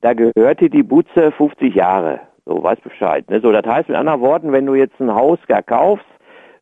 da 0.00 0.14
gehörte 0.14 0.68
die 0.68 0.82
Butze 0.82 1.32
50 1.32 1.74
Jahre. 1.74 2.20
So, 2.44 2.62
weiß 2.62 2.80
Bescheid. 2.80 3.28
Ne? 3.30 3.40
So, 3.40 3.52
das 3.52 3.64
heißt 3.64 3.88
mit 3.88 3.96
anderen 3.96 4.20
Worten, 4.20 4.52
wenn 4.52 4.66
du 4.66 4.74
jetzt 4.74 4.98
ein 5.00 5.14
Haus 5.14 5.38
gar 5.46 5.62
kaufst, 5.62 6.04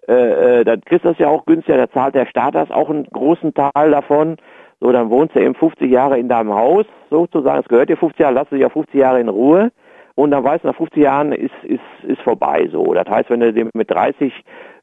äh, 0.09 0.61
äh, 0.61 0.65
dann 0.65 0.81
kriegst 0.83 1.05
du 1.05 1.09
das 1.09 1.19
ja 1.19 1.29
auch 1.29 1.47
günstiger, 1.47 1.79
da 1.79 1.91
zahlt 1.91 2.15
der 2.15 2.27
Staat 2.27 2.55
das 2.55 2.71
auch 2.71 2.91
einen 2.91 3.05
großen 3.05 3.55
Teil 3.55 3.91
davon. 3.91 4.37
So, 4.81 4.93
dann 4.93 5.11
wohnst 5.11 5.35
du 5.35 5.41
eben 5.41 5.55
50 5.55 5.91
Jahre 5.91 6.19
in 6.19 6.29
deinem 6.29 6.55
Haus, 6.55 6.87
sozusagen, 7.11 7.61
es 7.61 7.69
gehört 7.69 7.91
dir 7.91 7.97
50 7.97 8.21
Jahre, 8.21 8.35
lass 8.35 8.49
dich 8.49 8.61
ja 8.61 8.69
50 8.69 8.95
Jahre 8.95 9.21
in 9.21 9.29
Ruhe 9.29 9.71
und 10.15 10.31
dann 10.31 10.45
weißt 10.45 10.65
du, 10.65 10.69
nach 10.69 10.77
50 10.77 11.03
Jahren 11.03 11.33
ist, 11.33 11.55
ist, 11.63 11.81
ist 12.03 12.21
vorbei 12.23 12.69
so. 12.71 12.93
Das 12.93 13.09
heißt, 13.09 13.31
wenn 13.31 13.41
du 13.41 13.53
dir 13.53 13.69
mit 13.73 13.91
30 13.91 14.33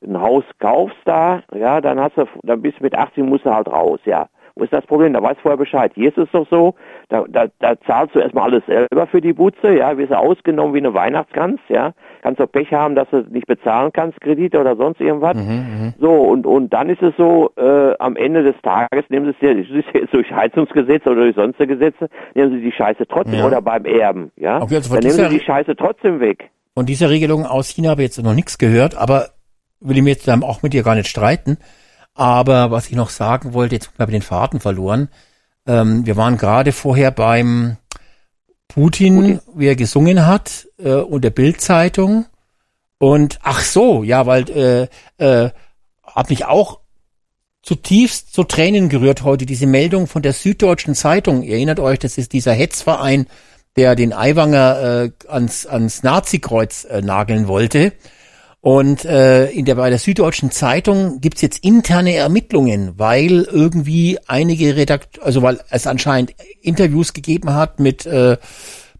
ein 0.05 0.19
Haus 0.19 0.43
kaufst 0.59 0.97
da, 1.05 1.41
ja, 1.53 1.81
dann 1.81 1.99
hast 1.99 2.17
du, 2.17 2.25
dann 2.43 2.61
bist 2.61 2.79
du 2.79 2.83
mit 2.83 2.95
80 2.95 3.23
musst 3.23 3.45
du 3.45 3.53
halt 3.53 3.67
raus, 3.67 3.99
ja. 4.05 4.27
Wo 4.57 4.63
ist 4.63 4.73
das 4.73 4.85
Problem? 4.87 5.13
Da 5.13 5.21
weißt 5.21 5.37
du 5.37 5.41
vorher 5.41 5.57
Bescheid. 5.57 5.91
Hier 5.93 6.09
ist 6.09 6.17
es 6.17 6.29
doch 6.31 6.47
so, 6.49 6.73
da, 7.09 7.25
da, 7.29 7.45
da 7.59 7.79
zahlst 7.81 8.15
du 8.15 8.19
erstmal 8.19 8.45
alles 8.45 8.65
selber 8.65 9.05
für 9.05 9.21
die 9.21 9.33
Butze, 9.33 9.77
ja, 9.77 9.95
wirst 9.97 10.11
du 10.11 10.17
ausgenommen 10.17 10.73
wie 10.73 10.79
eine 10.79 10.93
Weihnachtsgans, 10.95 11.59
ja. 11.69 11.93
Kannst 12.23 12.39
doch 12.39 12.51
Pech 12.51 12.73
haben, 12.73 12.95
dass 12.95 13.07
du 13.11 13.17
nicht 13.29 13.45
bezahlen 13.45 13.91
kannst, 13.93 14.19
Kredite 14.19 14.59
oder 14.59 14.75
sonst 14.75 14.99
irgendwas. 14.99 15.35
Mhm, 15.35 15.43
mhm, 15.43 15.93
so, 15.99 16.11
und, 16.11 16.47
und 16.47 16.73
dann 16.73 16.89
ist 16.89 17.03
es 17.03 17.13
so, 17.17 17.51
äh, 17.55 17.93
am 17.99 18.15
Ende 18.15 18.43
des 18.43 18.55
Tages 18.63 19.05
nehmen 19.09 19.35
sie 19.39 19.47
es 19.47 19.93
dir, 19.93 20.07
durch 20.11 20.31
Heizungsgesetze 20.31 21.09
oder 21.09 21.21
durch 21.21 21.35
sonstige 21.35 21.77
Gesetze, 21.77 22.09
nehmen 22.33 22.53
sie 22.53 22.61
die 22.61 22.71
Scheiße 22.71 23.05
trotzdem 23.07 23.39
ja. 23.39 23.45
oder 23.45 23.61
beim 23.61 23.85
Erben, 23.85 24.31
ja. 24.37 24.59
Okay, 24.59 24.75
also 24.75 24.91
dann 24.91 25.03
nehmen 25.03 25.29
sie 25.29 25.37
die 25.37 25.45
Scheiße 25.45 25.75
trotzdem 25.75 26.19
weg. 26.19 26.49
Von 26.73 26.85
dieser 26.85 27.09
Regelung 27.09 27.45
aus 27.45 27.69
China 27.69 27.89
habe 27.89 28.01
ich 28.01 28.07
jetzt 28.07 28.23
noch 28.23 28.35
nichts 28.35 28.57
gehört, 28.57 28.95
aber 28.95 29.29
will 29.79 29.97
ich 29.97 30.03
mir 30.03 30.11
jetzt 30.11 30.27
auch 30.29 30.61
mit 30.63 30.73
dir 30.73 30.83
gar 30.83 30.95
nicht 30.95 31.09
streiten. 31.09 31.57
Aber 32.13 32.71
was 32.71 32.87
ich 32.87 32.95
noch 32.95 33.09
sagen 33.09 33.53
wollte, 33.53 33.75
jetzt 33.75 33.91
habe 33.99 34.11
ich 34.11 34.15
den 34.17 34.23
Faden 34.23 34.59
verloren. 34.59 35.09
Ähm, 35.67 36.05
wir 36.05 36.17
waren 36.17 36.37
gerade 36.37 36.71
vorher 36.71 37.11
beim 37.11 37.77
Putin, 38.67 39.15
Putin, 39.15 39.39
wie 39.55 39.67
er 39.67 39.75
gesungen 39.75 40.25
hat, 40.25 40.67
äh, 40.77 40.93
und 40.93 41.23
der 41.23 41.29
Bildzeitung. 41.29 42.25
Und 42.99 43.39
ach 43.43 43.61
so, 43.61 44.03
ja, 44.03 44.25
weil 44.25 44.49
äh, 44.49 44.87
äh, 45.23 45.51
hat 46.03 46.29
mich 46.29 46.45
auch 46.45 46.79
zutiefst 47.61 48.33
zu 48.33 48.43
Tränen 48.43 48.89
gerührt 48.89 49.23
heute 49.23 49.45
diese 49.45 49.67
Meldung 49.67 50.07
von 50.07 50.21
der 50.21 50.33
Süddeutschen 50.33 50.95
Zeitung. 50.95 51.43
Ihr 51.43 51.55
erinnert 51.55 51.79
euch, 51.79 51.99
das 51.99 52.17
ist 52.17 52.33
dieser 52.33 52.53
Hetzverein, 52.53 53.27
der 53.75 53.95
den 53.95 54.13
Aiwanger 54.13 55.03
äh, 55.03 55.11
ans, 55.27 55.65
ans 55.65 56.01
Nazikreuz 56.01 56.85
äh, 56.85 57.01
nageln 57.01 57.47
wollte. 57.47 57.93
Und 58.59 59.05
äh, 59.05 59.49
in 59.51 59.65
der 59.65 59.75
bei 59.75 59.89
der 59.89 59.99
Süddeutschen 59.99 60.51
Zeitung 60.51 61.21
gibt's 61.21 61.41
jetzt 61.41 61.63
interne 61.63 62.15
Ermittlungen, 62.15 62.97
weil 62.97 63.43
irgendwie 63.43 64.17
einige 64.27 64.75
Redakt, 64.75 65.21
also 65.21 65.41
weil 65.41 65.59
es 65.69 65.87
anscheinend 65.87 66.33
Interviews 66.61 67.13
gegeben 67.13 67.53
hat 67.53 67.79
mit 67.79 68.05
äh, 68.05 68.37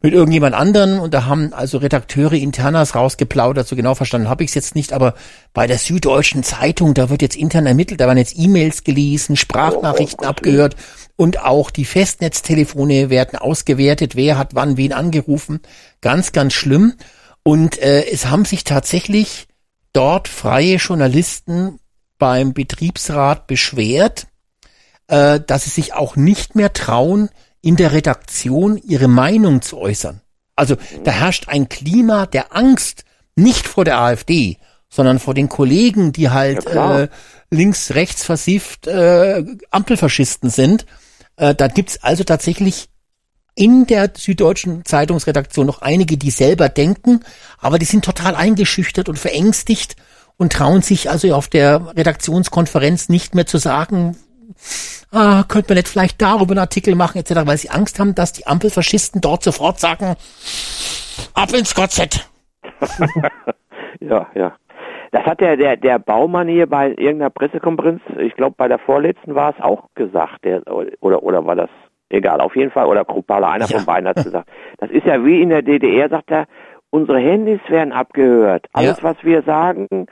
mit 0.02 0.14
irgendjemand 0.14 0.54
anderen 0.54 1.00
und 1.00 1.14
da 1.14 1.26
haben 1.26 1.54
also 1.54 1.80
Redakteure 1.80 2.34
internas 2.34 2.94
rausgeplaudert, 2.94 3.68
so 3.68 3.76
genau 3.76 3.96
verstanden 3.96 4.30
habe 4.30 4.44
ich 4.44 4.52
es 4.52 4.56
jetzt 4.56 4.76
nicht, 4.76 4.94
aber 4.94 5.16
bei 5.54 5.66
der 5.66 5.80
Süddeutschen 5.80 6.44
Zeitung, 6.44 6.94
da 6.94 7.10
wird 7.10 7.24
jetzt 7.24 7.36
intern 7.36 7.66
ermittelt, 7.66 8.00
da 8.00 8.06
werden 8.06 8.20
jetzt 8.20 8.38
E-Mails 8.38 8.84
gelesen, 8.84 9.36
Sprachnachrichten 9.36 10.26
oh, 10.26 10.30
abgehört 10.30 10.76
und 11.16 11.44
auch 11.44 11.72
die 11.72 11.86
Festnetztelefone 11.86 13.10
werden 13.10 13.40
ausgewertet, 13.40 14.16
wer 14.16 14.38
hat 14.38 14.54
wann 14.54 14.78
wen 14.78 14.94
angerufen, 14.94 15.62
ganz, 16.02 16.32
ganz 16.32 16.54
schlimm. 16.54 16.94
Und 17.48 17.82
äh, 17.82 18.06
es 18.12 18.26
haben 18.26 18.44
sich 18.44 18.66
tatsächlich 18.66 19.48
dort 19.94 20.28
freie 20.28 20.76
Journalisten 20.76 21.80
beim 22.18 22.54
Betriebsrat 22.54 23.48
beschwert, 23.48 24.28
äh, 25.08 25.40
dass 25.40 25.64
sie 25.64 25.70
sich 25.70 25.94
auch 25.94 26.18
nicht 26.18 26.56
mehr 26.56 26.74
trauen, 26.74 27.30
in 27.62 27.78
der 27.78 27.94
Redaktion 27.94 28.76
ihre 28.76 29.08
Meinung 29.08 29.62
zu 29.62 29.78
äußern. 29.78 30.20
Also 30.58 30.76
da 31.06 31.12
herrscht 31.12 31.48
ein 31.48 31.70
Klima 31.70 32.26
der 32.26 32.54
Angst, 32.54 33.06
nicht 33.38 33.66
vor 33.66 33.86
der 33.86 34.02
AfD, 34.02 34.58
sondern 34.90 35.18
vor 35.18 35.34
den 35.34 35.48
Kollegen, 35.48 36.12
die 36.12 36.30
halt 36.30 36.66
ja, 36.66 37.04
äh, 37.04 37.08
links, 37.50 37.96
rechts 37.96 38.26
versifft 38.26 38.88
äh, 38.88 39.46
Ampelfaschisten 39.72 40.50
sind. 40.50 40.86
Äh, 41.38 41.56
da 41.56 41.70
gibt's 41.70 42.04
also 42.04 42.26
tatsächlich 42.26 42.90
in 43.58 43.88
der 43.88 44.12
Süddeutschen 44.16 44.86
Zeitungsredaktion 44.86 45.66
noch 45.66 45.82
einige, 45.82 46.18
die 46.18 46.30
selber 46.30 46.70
denken, 46.70 47.22
aber 47.60 47.80
die 47.80 47.86
sind 47.86 48.06
total 48.06 48.36
eingeschüchtert 48.36 49.10
und 49.10 49.18
verängstigt 49.18 49.96
und 50.38 50.54
trauen 50.54 50.84
sich 50.84 51.10
also 51.10 51.34
auf 51.34 51.48
der 51.48 51.98
Redaktionskonferenz 51.98 53.10
nicht 53.10 53.34
mehr 53.34 53.48
zu 53.48 53.58
sagen, 53.58 54.16
ah, 55.12 55.44
könnte 55.48 55.70
man 55.70 55.78
nicht 55.78 55.88
vielleicht 55.88 56.22
darüber 56.22 56.52
einen 56.52 56.60
Artikel 56.60 56.94
machen, 56.96 57.18
etc., 57.18 57.42
weil 57.46 57.58
sie 57.58 57.72
Angst 57.72 58.00
haben, 58.00 58.14
dass 58.14 58.32
die 58.32 58.46
Ampelfaschisten 58.46 59.22
dort 59.22 59.44
sofort 59.44 59.80
sagen, 59.80 60.16
ab 61.34 61.54
ins 61.54 61.74
KZ. 61.74 62.30
ja, 64.00 64.28
ja. 64.36 64.56
Das 65.12 65.24
hat 65.24 65.40
der, 65.40 65.58
der, 65.58 65.78
der 65.78 66.00
Baumann 66.00 66.48
hier 66.48 66.68
bei 66.68 66.90
irgendeiner 66.90 67.30
Pressekonferenz, 67.30 68.02
ich 68.20 68.36
glaube 68.36 68.56
bei 68.58 68.68
der 68.68 68.78
vorletzten 68.78 69.34
war 69.34 69.56
es 69.56 69.64
auch 69.64 69.88
gesagt, 69.96 70.44
der, 70.44 70.62
oder, 71.00 71.24
oder 71.24 71.46
war 71.46 71.56
das 71.56 71.70
egal, 72.10 72.42
auf 72.42 72.56
jeden 72.56 72.72
Fall, 72.72 72.86
oder 72.86 73.06
Krupala, 73.06 73.52
einer 73.52 73.68
ja. 73.68 73.78
von 73.78 73.86
beiden 73.86 74.08
hat 74.08 74.16
gesagt. 74.24 74.50
Das 74.78 74.90
ist 74.90 75.06
ja 75.06 75.24
wie 75.24 75.42
in 75.42 75.50
der 75.50 75.62
DDR, 75.62 76.10
sagt 76.10 76.32
er, 76.32 76.46
unsere 76.90 77.20
Handys 77.20 77.60
werden 77.70 77.92
abgehört. 77.92 78.68
Alles, 78.74 78.98
ja. 78.98 79.04
was 79.04 79.18
wir 79.24 79.42
sagen, 79.44 80.08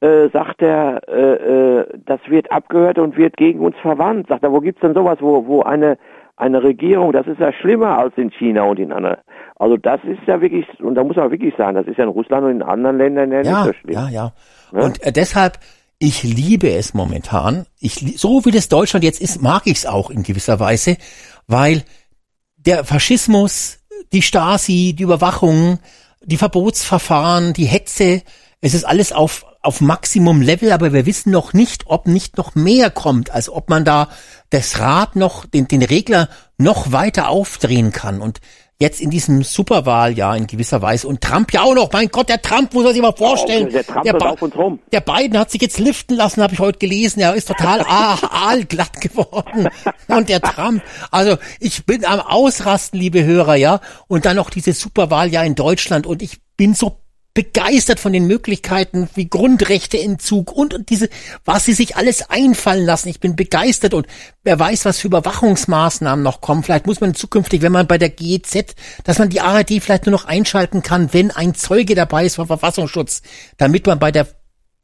äh, 0.00 0.28
sagt 0.32 0.62
er, 0.62 1.00
äh, 1.08 1.80
äh, 1.80 1.86
das 2.04 2.20
wird 2.28 2.50
abgehört 2.52 2.98
und 2.98 3.16
wird 3.16 3.36
gegen 3.36 3.60
uns 3.60 3.76
verwandt. 3.82 4.28
Sagt 4.28 4.42
er, 4.42 4.52
wo 4.52 4.60
gibt's 4.60 4.80
denn 4.80 4.94
sowas, 4.94 5.18
wo, 5.20 5.46
wo 5.46 5.62
eine 5.62 5.98
eine 6.36 6.62
Regierung, 6.62 7.12
das 7.12 7.26
ist 7.26 7.38
ja 7.38 7.52
schlimmer 7.52 7.98
als 7.98 8.14
in 8.16 8.30
China 8.30 8.62
und 8.62 8.78
in 8.78 8.92
anderen. 8.92 9.18
Also 9.56 9.76
das 9.76 10.00
ist 10.04 10.26
ja 10.26 10.40
wirklich, 10.40 10.66
und 10.80 10.94
da 10.94 11.04
muss 11.04 11.16
man 11.16 11.30
wirklich 11.30 11.54
sagen, 11.56 11.76
das 11.76 11.86
ist 11.86 11.98
ja 11.98 12.04
in 12.04 12.10
Russland 12.10 12.44
und 12.44 12.50
in 12.50 12.62
anderen 12.62 12.98
Ländern 12.98 13.30
ja, 13.30 13.42
nicht 13.42 13.64
so 13.64 13.72
schlimm. 13.80 13.94
Ja, 13.94 14.08
ja. 14.08 14.32
ja? 14.72 14.80
Und 14.80 15.02
äh, 15.02 15.12
deshalb, 15.12 15.58
ich 15.98 16.24
liebe 16.24 16.68
es 16.70 16.94
momentan. 16.94 17.66
Ich, 17.78 18.18
so 18.18 18.44
wie 18.44 18.50
das 18.50 18.68
Deutschland 18.68 19.04
jetzt 19.04 19.20
ist, 19.20 19.40
mag 19.40 19.62
ich 19.66 19.78
es 19.78 19.86
auch 19.86 20.10
in 20.10 20.24
gewisser 20.24 20.58
Weise, 20.58 20.96
weil 21.52 21.84
der 22.56 22.84
Faschismus, 22.84 23.78
die 24.12 24.22
Stasi, 24.22 24.94
die 24.98 25.04
Überwachung, 25.04 25.78
die 26.24 26.36
Verbotsverfahren, 26.36 27.52
die 27.52 27.66
Hetze, 27.66 28.22
es 28.60 28.74
ist 28.74 28.84
alles 28.84 29.12
auf, 29.12 29.44
auf 29.60 29.80
Maximum 29.80 30.40
Level, 30.40 30.72
aber 30.72 30.92
wir 30.92 31.06
wissen 31.06 31.30
noch 31.30 31.52
nicht, 31.52 31.84
ob 31.86 32.06
nicht 32.06 32.36
noch 32.36 32.54
mehr 32.54 32.90
kommt, 32.90 33.30
als 33.30 33.48
ob 33.48 33.70
man 33.70 33.84
da 33.84 34.08
das 34.50 34.78
Rad 34.80 35.16
noch, 35.16 35.46
den, 35.46 35.68
den 35.68 35.82
Regler 35.82 36.28
noch 36.58 36.92
weiter 36.92 37.28
aufdrehen 37.28 37.92
kann. 37.92 38.20
Und 38.20 38.40
jetzt 38.82 39.00
in 39.00 39.10
diesem 39.10 39.42
Superwahljahr 39.44 40.36
in 40.36 40.46
gewisser 40.46 40.82
Weise 40.82 41.06
und 41.06 41.20
Trump 41.20 41.52
ja 41.52 41.62
auch 41.62 41.74
noch. 41.74 41.90
Mein 41.92 42.08
Gott, 42.08 42.28
der 42.28 42.42
Trump 42.42 42.74
muss 42.74 42.84
man 42.84 42.92
sich 42.92 43.00
mal 43.00 43.12
vorstellen. 43.12 43.70
der 43.70 43.86
Trump 43.86 44.02
der, 44.02 44.14
auf 44.20 44.42
uns 44.42 44.56
rum. 44.56 44.80
der 44.92 45.00
Biden 45.00 45.38
hat 45.38 45.50
sich 45.50 45.62
jetzt 45.62 45.78
liften 45.78 46.16
lassen, 46.16 46.42
habe 46.42 46.52
ich 46.52 46.58
heute 46.58 46.78
gelesen. 46.78 47.20
Er 47.20 47.34
ist 47.34 47.48
total 47.48 47.80
aalglatt 47.88 49.00
geworden. 49.00 49.68
Und 50.08 50.28
der 50.28 50.40
Trump, 50.40 50.82
also 51.10 51.38
ich 51.60 51.86
bin 51.86 52.04
am 52.04 52.20
Ausrasten, 52.20 52.98
liebe 52.98 53.24
Hörer, 53.24 53.54
ja. 53.54 53.80
Und 54.08 54.24
dann 54.24 54.36
noch 54.36 54.50
dieses 54.50 54.80
Superwahljahr 54.80 55.44
in 55.44 55.54
Deutschland 55.54 56.06
und 56.06 56.20
ich 56.20 56.40
bin 56.56 56.74
so 56.74 57.01
begeistert 57.34 57.98
von 57.98 58.12
den 58.12 58.26
Möglichkeiten 58.26 59.08
wie 59.14 59.28
Grundrechteentzug 59.28 60.52
und, 60.52 60.74
und 60.74 60.90
diese, 60.90 61.08
was 61.44 61.64
sie 61.64 61.72
sich 61.72 61.96
alles 61.96 62.28
einfallen 62.28 62.84
lassen. 62.84 63.08
Ich 63.08 63.20
bin 63.20 63.36
begeistert 63.36 63.94
und 63.94 64.06
wer 64.44 64.58
weiß, 64.58 64.84
was 64.84 64.98
für 64.98 65.08
Überwachungsmaßnahmen 65.08 66.22
noch 66.22 66.42
kommen. 66.42 66.62
Vielleicht 66.62 66.86
muss 66.86 67.00
man 67.00 67.14
zukünftig, 67.14 67.62
wenn 67.62 67.72
man 67.72 67.86
bei 67.86 67.96
der 67.96 68.10
GEZ, 68.10 68.74
dass 69.04 69.18
man 69.18 69.30
die 69.30 69.40
ARD 69.40 69.82
vielleicht 69.82 70.04
nur 70.04 70.12
noch 70.12 70.26
einschalten 70.26 70.82
kann, 70.82 71.12
wenn 71.14 71.30
ein 71.30 71.54
Zeuge 71.54 71.94
dabei 71.94 72.26
ist 72.26 72.36
vom 72.36 72.46
Verfassungsschutz, 72.46 73.22
damit 73.56 73.86
man 73.86 73.98
bei 73.98 74.12
der 74.12 74.26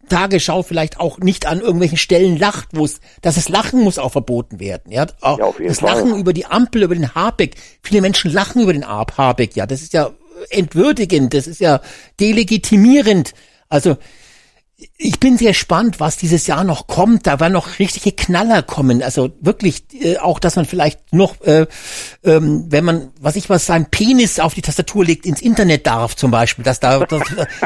Tagesschau 0.09 0.63
vielleicht 0.63 0.99
auch 0.99 1.19
nicht 1.19 1.45
an 1.45 1.61
irgendwelchen 1.61 1.99
Stellen 1.99 2.39
lacht, 2.39 2.69
wo 2.73 2.87
es, 2.87 3.01
dass 3.21 3.37
es 3.37 3.51
Lachen 3.51 3.83
muss 3.83 3.99
auch 3.99 4.13
verboten 4.13 4.59
werden. 4.59 4.91
Ja, 4.91 5.07
auch 5.21 5.39
ja, 5.39 5.53
das 5.67 5.83
Lachen 5.83 6.19
über 6.19 6.33
die 6.33 6.47
Ampel, 6.47 6.83
über 6.83 6.95
den 6.95 7.15
Habeck. 7.15 7.57
Viele 7.83 8.01
Menschen 8.01 8.33
lachen 8.33 8.63
über 8.63 8.73
den 8.73 8.87
Habeck. 8.87 9.55
Ja, 9.55 9.67
das 9.67 9.83
ist 9.83 9.93
ja 9.93 10.11
entwürdigend, 10.51 11.35
das 11.35 11.47
ist 11.47 11.61
ja 11.61 11.81
delegitimierend. 12.21 13.35
Also 13.69 13.97
ich 15.01 15.21
bin 15.21 15.37
sehr 15.37 15.53
gespannt, 15.53 16.01
was 16.01 16.17
dieses 16.17 16.49
Jahr 16.49 16.65
noch 16.65 16.89
kommt. 16.89 17.29
Da 17.29 17.39
werden 17.39 17.53
noch 17.53 17.79
richtige 17.79 18.11
Knaller 18.11 18.63
kommen. 18.63 19.01
Also 19.01 19.31
wirklich 19.41 19.85
äh, 19.95 20.19
auch, 20.19 20.41
dass 20.41 20.57
man 20.57 20.65
vielleicht 20.65 21.13
noch, 21.13 21.41
äh, 21.43 21.67
ähm, 22.25 22.67
wenn 22.69 22.85
man, 22.85 23.11
was 23.21 23.37
ich 23.37 23.49
was, 23.49 23.65
seinen 23.65 23.87
Penis 23.87 24.41
auf 24.41 24.55
die 24.55 24.61
Tastatur 24.63 25.05
legt, 25.05 25.25
ins 25.25 25.41
Internet 25.41 25.87
darf 25.87 26.17
zum 26.17 26.33
Beispiel, 26.33 26.65
dass 26.65 26.81
da, 26.81 26.99
dass, 26.99 27.23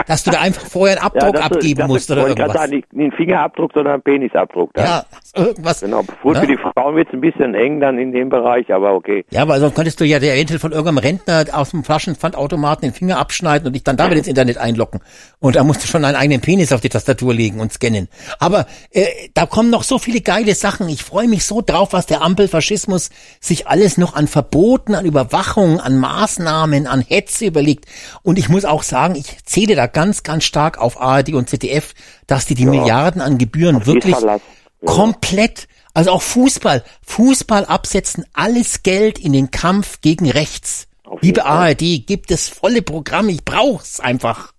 dass 0.07 0.25
du 0.25 0.31
da 0.31 0.41
einfach 0.43 0.67
vorher 0.67 0.99
einen 0.99 1.07
Abdruck 1.07 1.37
ja, 1.37 1.41
abgeben 1.41 1.87
musst 1.87 2.11
oder 2.11 2.29
irgendwas. 2.29 2.53
Sagen, 2.53 2.73
nicht 2.73 2.89
einen 2.93 3.13
Fingerabdruck, 3.13 3.73
sondern 3.73 3.95
einen 3.95 4.03
Penisabdruck. 4.03 4.71
Ja, 4.77 4.85
ja 4.85 5.05
irgendwas. 5.35 5.81
Genau. 5.81 6.03
Für 6.21 6.35
ja. 6.35 6.45
die 6.45 6.59
Frauen 6.59 6.97
wird 6.97 7.09
es 7.09 7.15
ein 7.15 7.23
bisschen 7.23 7.55
eng 7.55 7.81
dann 7.81 7.99
in 7.99 8.13
dem 8.13 8.29
Bereich, 8.29 8.71
aber 8.71 8.93
okay. 8.93 9.25
Ja, 9.31 9.41
aber 9.41 9.59
sonst 9.59 9.75
könntest 9.75 9.99
du 10.01 10.05
ja 10.05 10.19
der 10.19 10.35
eventuell 10.35 10.61
von 10.61 10.73
irgendeinem 10.73 10.99
Rentner 10.99 11.47
aus 11.53 11.71
dem 11.71 11.83
Flaschenpfandautomaten 11.83 12.83
den 12.83 12.93
Finger 12.93 13.19
abschneiden 13.19 13.69
und 13.69 13.73
dich 13.73 13.85
dann 13.85 13.97
damit 13.97 14.19
ins 14.19 14.29
Internet 14.29 14.59
einloggen. 14.59 15.01
Und 15.41 15.57
da 15.57 15.65
musst 15.65 15.83
du 15.83 15.87
schon 15.87 16.05
einen 16.05 16.17
eigenen 16.17 16.43
Penis 16.43 16.75
auf 16.75 16.83
die 16.83 16.91
Tastatur 16.91 17.22
Tastatur 17.23 17.35
legen 17.35 17.61
und 17.61 17.73
scannen. 17.73 18.09
Aber 18.39 18.67
äh, 18.91 19.07
da 19.35 19.47
kommen 19.47 19.71
noch 19.71 19.83
so 19.83 19.99
viele 19.99 20.21
geile 20.21 20.55
Sachen. 20.55 20.89
Ich 20.89 21.03
freue 21.03 21.29
mich 21.29 21.45
so 21.45 21.63
drauf, 21.63 21.93
was 21.93 22.07
der 22.07 22.23
Ampelfaschismus 22.23 23.11
sich 23.41 23.67
alles 23.67 23.99
noch 23.99 24.15
an 24.15 24.27
Verboten, 24.27 24.95
an 24.95 25.05
Überwachung, 25.05 25.81
an 25.81 25.99
Maßnahmen, 25.99 26.87
an 26.87 27.01
Hetze 27.01 27.47
überlegt. 27.47 27.87
Und 28.23 28.39
ich 28.39 28.49
muss 28.49 28.65
auch 28.65 28.83
sagen, 28.83 29.15
ich 29.15 29.45
zähle 29.45 29.77
da 29.77 29.87
ganz, 29.87 30.23
ganz 30.23 30.45
stark 30.45 30.79
auf 30.79 31.01
ARD 31.01 31.35
und 31.35 31.49
ZDF, 31.49 31.95
dass 32.27 32.47
die 32.47 32.55
die 32.55 32.65
ja. 32.65 32.71
Milliarden 32.71 33.21
an 33.21 33.39
Gebühren 33.39 33.87
wirklich 33.87 34.17
ja. 34.21 34.39
komplett 34.85 35.69
also 35.95 36.13
auch 36.13 36.23
Fußball, 36.23 36.85
Fußball 37.03 37.67
absetzen, 37.67 38.25
alles 38.33 38.83
Geld 38.83 39.19
in 39.19 39.35
den 39.35 39.51
Kampf 39.51 40.01
gegen 40.01 40.31
rechts. 40.31 40.87
Liebe 41.21 41.45
ARD, 41.45 42.07
gibt 42.07 42.31
es 42.31 42.49
volle 42.49 42.81
Programme, 42.81 43.31
ich 43.31 43.45
brauch's 43.45 44.01
einfach. 44.01 44.55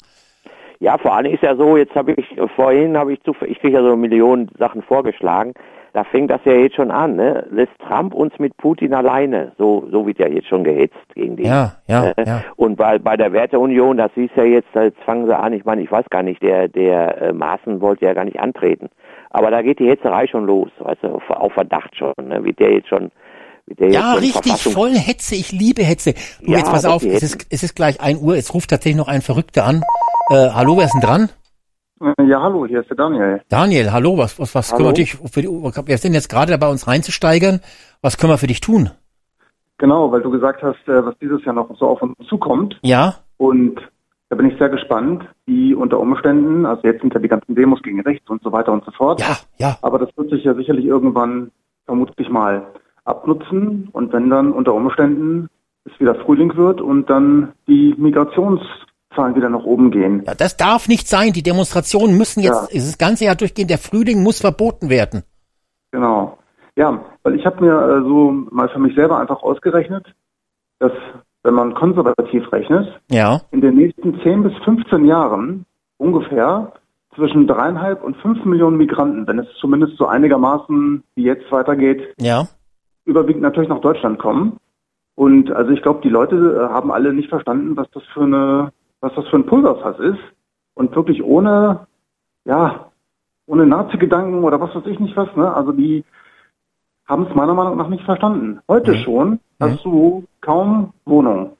Ja, 0.83 0.97
vor 0.97 1.15
allem 1.15 1.31
ist 1.33 1.41
ja 1.41 1.55
so, 1.55 1.77
jetzt 1.77 1.95
habe 1.95 2.11
ich, 2.11 2.35
vorhin 2.57 2.97
habe 2.97 3.13
ich 3.13 3.23
zu, 3.23 3.33
ich 3.47 3.57
kriege 3.61 3.77
ja 3.77 3.81
so 3.81 3.95
Millionen 3.95 4.49
Sachen 4.59 4.81
vorgeschlagen, 4.81 5.53
da 5.93 6.03
fängt 6.03 6.29
das 6.29 6.41
ja 6.43 6.51
jetzt 6.51 6.75
schon 6.75 6.91
an, 6.91 7.15
ne? 7.15 7.47
Lässt 7.51 7.71
Trump 7.87 8.13
uns 8.13 8.37
mit 8.37 8.57
Putin 8.57 8.93
alleine, 8.93 9.53
so, 9.57 9.87
so 9.89 10.05
wird 10.05 10.19
ja 10.19 10.27
jetzt 10.27 10.49
schon 10.49 10.65
gehetzt 10.65 10.97
gegen 11.15 11.37
den. 11.37 11.45
Ja, 11.45 11.75
ja, 11.87 12.01
ne? 12.01 12.13
ja. 12.25 12.43
Und 12.57 12.75
bei, 12.75 12.99
bei 12.99 13.15
der 13.15 13.31
Werteunion, 13.31 13.95
das 13.95 14.11
ist 14.15 14.35
ja 14.35 14.43
jetzt, 14.43 14.67
jetzt 14.75 14.99
fangen 15.05 15.25
sie 15.25 15.37
an, 15.37 15.53
ich 15.53 15.63
meine, 15.63 15.81
ich 15.81 15.89
weiß 15.89 16.03
gar 16.09 16.21
nicht, 16.21 16.43
der, 16.43 16.67
der 16.67 17.21
äh, 17.21 17.31
Maaßen 17.31 17.79
wollte 17.79 18.03
ja 18.03 18.13
gar 18.13 18.25
nicht 18.25 18.41
antreten. 18.41 18.89
Aber 19.29 19.51
da 19.51 19.61
geht 19.61 19.79
die 19.79 19.87
Hetzerei 19.87 20.27
schon 20.27 20.45
los, 20.45 20.69
weißt 20.79 21.03
du, 21.03 21.15
auf, 21.15 21.29
auf 21.29 21.53
Verdacht 21.53 21.95
schon, 21.95 22.11
ne? 22.21 22.43
Wird 22.43 22.59
der 22.59 22.73
jetzt 22.73 22.89
schon, 22.89 23.09
ja, 23.79 24.15
richtig, 24.15 24.61
voll 24.61 24.93
Hetze. 24.93 25.35
Ich 25.35 25.53
liebe 25.53 25.83
Hetze. 25.83 26.13
Du, 26.41 26.51
ja, 26.51 26.57
jetzt 26.57 26.69
pass 26.69 26.83
auf, 26.83 27.05
es 27.05 27.23
ist, 27.23 27.47
es 27.49 27.63
ist 27.63 27.75
gleich 27.77 28.01
ein 28.01 28.17
Uhr. 28.17 28.35
Es 28.35 28.53
ruft 28.53 28.69
tatsächlich 28.69 28.97
noch 28.97 29.07
ein 29.07 29.21
Verrückter 29.21 29.63
an. 29.63 29.83
Äh, 30.29 30.49
hallo, 30.53 30.77
wer 30.77 30.85
ist 30.85 30.93
denn 30.93 31.01
dran? 31.01 31.29
Äh, 32.01 32.23
ja, 32.23 32.41
hallo, 32.41 32.65
hier 32.65 32.81
ist 32.81 32.89
der 32.89 32.97
Daniel. 32.97 33.41
Daniel, 33.49 33.91
hallo, 33.91 34.17
was, 34.17 34.39
was, 34.39 34.55
was 34.55 34.71
hallo. 34.71 34.77
können 34.77 34.89
wir 34.89 34.93
dich 34.93 35.15
für 35.15 35.41
die, 35.41 35.47
wir 35.47 35.97
sind 35.97 36.13
jetzt 36.13 36.29
gerade 36.29 36.51
dabei, 36.51 36.69
uns 36.69 36.87
reinzusteigern. 36.87 37.59
Was 38.01 38.17
können 38.17 38.31
wir 38.31 38.37
für 38.37 38.47
dich 38.47 38.61
tun? 38.61 38.89
Genau, 39.77 40.11
weil 40.11 40.21
du 40.21 40.31
gesagt 40.31 40.63
hast, 40.63 40.87
äh, 40.87 41.05
was 41.05 41.17
dieses 41.19 41.43
Jahr 41.43 41.55
noch 41.55 41.69
so 41.77 41.87
auf 41.87 42.01
uns 42.01 42.15
zukommt. 42.29 42.79
Ja. 42.83 43.15
Und 43.37 43.81
da 44.29 44.37
bin 44.37 44.49
ich 44.49 44.57
sehr 44.57 44.69
gespannt, 44.69 45.23
wie 45.45 45.73
unter 45.73 45.99
Umständen, 45.99 46.65
also 46.65 46.81
jetzt 46.87 47.01
sind 47.01 47.13
ja 47.13 47.19
die 47.19 47.27
ganzen 47.27 47.55
Demos 47.55 47.81
gegen 47.83 48.01
rechts 48.01 48.29
und 48.29 48.41
so 48.43 48.51
weiter 48.51 48.71
und 48.71 48.85
so 48.85 48.91
fort. 48.91 49.19
Ja, 49.19 49.37
ja. 49.57 49.77
Aber 49.81 49.99
das 49.99 50.09
wird 50.15 50.29
sich 50.29 50.43
ja 50.45 50.53
sicherlich 50.53 50.85
irgendwann 50.85 51.51
vermutlich 51.85 52.29
mal 52.29 52.65
abnutzen 53.03 53.89
und 53.91 54.13
wenn 54.13 54.29
dann 54.29 54.53
unter 54.53 54.73
Umständen 54.73 55.49
es 55.85 55.99
wieder 55.99 56.15
Frühling 56.15 56.55
wird 56.55 56.79
und 56.79 57.09
dann 57.09 57.51
die 57.67 57.93
Migrationszahlen 59.13 59.35
wieder 59.35 59.49
nach 59.49 59.63
oben 59.63 59.91
gehen. 59.91 60.23
Ja, 60.25 60.33
das 60.35 60.57
darf 60.57 60.87
nicht 60.87 61.07
sein. 61.07 61.33
Die 61.33 61.43
Demonstrationen 61.43 62.17
müssen 62.17 62.41
jetzt 62.41 62.73
ja. 62.73 62.79
das 62.79 62.97
ganze 62.97 63.25
Jahr 63.25 63.35
durchgehen. 63.35 63.67
Der 63.67 63.77
Frühling 63.77 64.23
muss 64.23 64.41
verboten 64.41 64.89
werden. 64.89 65.23
Genau. 65.91 66.37
Ja, 66.75 67.03
weil 67.23 67.35
ich 67.35 67.45
habe 67.45 67.63
mir 67.63 67.73
äh, 67.73 68.01
so 68.01 68.31
mal 68.51 68.69
für 68.69 68.79
mich 68.79 68.95
selber 68.95 69.19
einfach 69.19 69.43
ausgerechnet, 69.43 70.05
dass 70.79 70.91
wenn 71.43 71.53
man 71.53 71.73
konservativ 71.75 72.51
rechnet, 72.51 72.87
ja. 73.11 73.41
in 73.51 73.61
den 73.61 73.75
nächsten 73.75 74.19
10 74.21 74.43
bis 74.43 74.53
15 74.63 75.05
Jahren 75.05 75.65
ungefähr 75.97 76.71
zwischen 77.15 77.47
dreieinhalb 77.47 78.03
und 78.03 78.17
fünf 78.17 78.43
Millionen 78.45 78.77
Migranten, 78.77 79.27
wenn 79.27 79.37
es 79.37 79.47
zumindest 79.59 79.97
so 79.97 80.07
einigermaßen 80.07 81.03
wie 81.15 81.23
jetzt 81.23 81.51
weitergeht, 81.51 82.01
ja 82.19 82.47
überwiegend 83.05 83.41
natürlich 83.41 83.69
nach 83.69 83.81
Deutschland 83.81 84.17
kommen. 84.17 84.57
Und 85.15 85.51
also 85.51 85.71
ich 85.71 85.81
glaube, 85.81 86.01
die 86.01 86.09
Leute 86.09 86.35
äh, 86.35 86.73
haben 86.73 86.91
alle 86.91 87.13
nicht 87.13 87.29
verstanden, 87.29 87.77
was 87.77 87.89
das 87.91 88.03
für 88.13 88.23
eine, 88.23 88.71
was 89.03 89.13
das 89.15 89.27
für 89.27 89.35
ein 89.35 89.45
Pulverfass 89.45 89.99
ist. 89.99 90.19
Und 90.75 90.95
wirklich 90.95 91.21
ohne, 91.21 91.85
ja, 92.45 92.89
ohne 93.45 93.67
Nazi-Gedanken 93.67 94.43
oder 94.43 94.59
was 94.59 94.73
weiß 94.73 94.85
ich 94.87 94.99
nicht 94.99 95.15
was, 95.15 95.35
ne? 95.35 95.53
Also 95.53 95.71
die 95.73 96.03
haben 97.05 97.27
es 97.27 97.35
meiner 97.35 97.53
Meinung 97.53 97.77
nach 97.77 97.89
nicht 97.89 98.05
verstanden. 98.05 98.59
Heute 98.67 98.93
mhm. 98.93 98.97
schon 98.97 99.29
mhm. 99.29 99.39
hast 99.59 99.83
du 99.83 100.23
kaum 100.41 100.93
Wohnungen, 101.05 101.51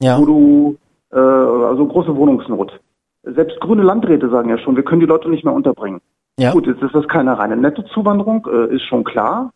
ja. 0.00 0.16
wo 0.16 0.24
du, 0.24 0.78
äh, 1.10 1.18
also 1.18 1.86
große 1.86 2.16
Wohnungsnot. 2.16 2.80
Selbst 3.24 3.60
grüne 3.60 3.82
Landräte 3.82 4.30
sagen 4.30 4.48
ja 4.48 4.58
schon, 4.58 4.76
wir 4.76 4.84
können 4.84 5.00
die 5.00 5.06
Leute 5.06 5.28
nicht 5.28 5.44
mehr 5.44 5.52
unterbringen. 5.52 6.00
Ja. 6.38 6.52
Gut, 6.52 6.66
jetzt 6.66 6.82
ist 6.82 6.94
das 6.94 7.06
keine 7.08 7.36
reine 7.36 7.56
Nettozuwanderung, 7.56 8.46
äh, 8.46 8.74
ist 8.74 8.84
schon 8.84 9.04
klar. 9.04 9.52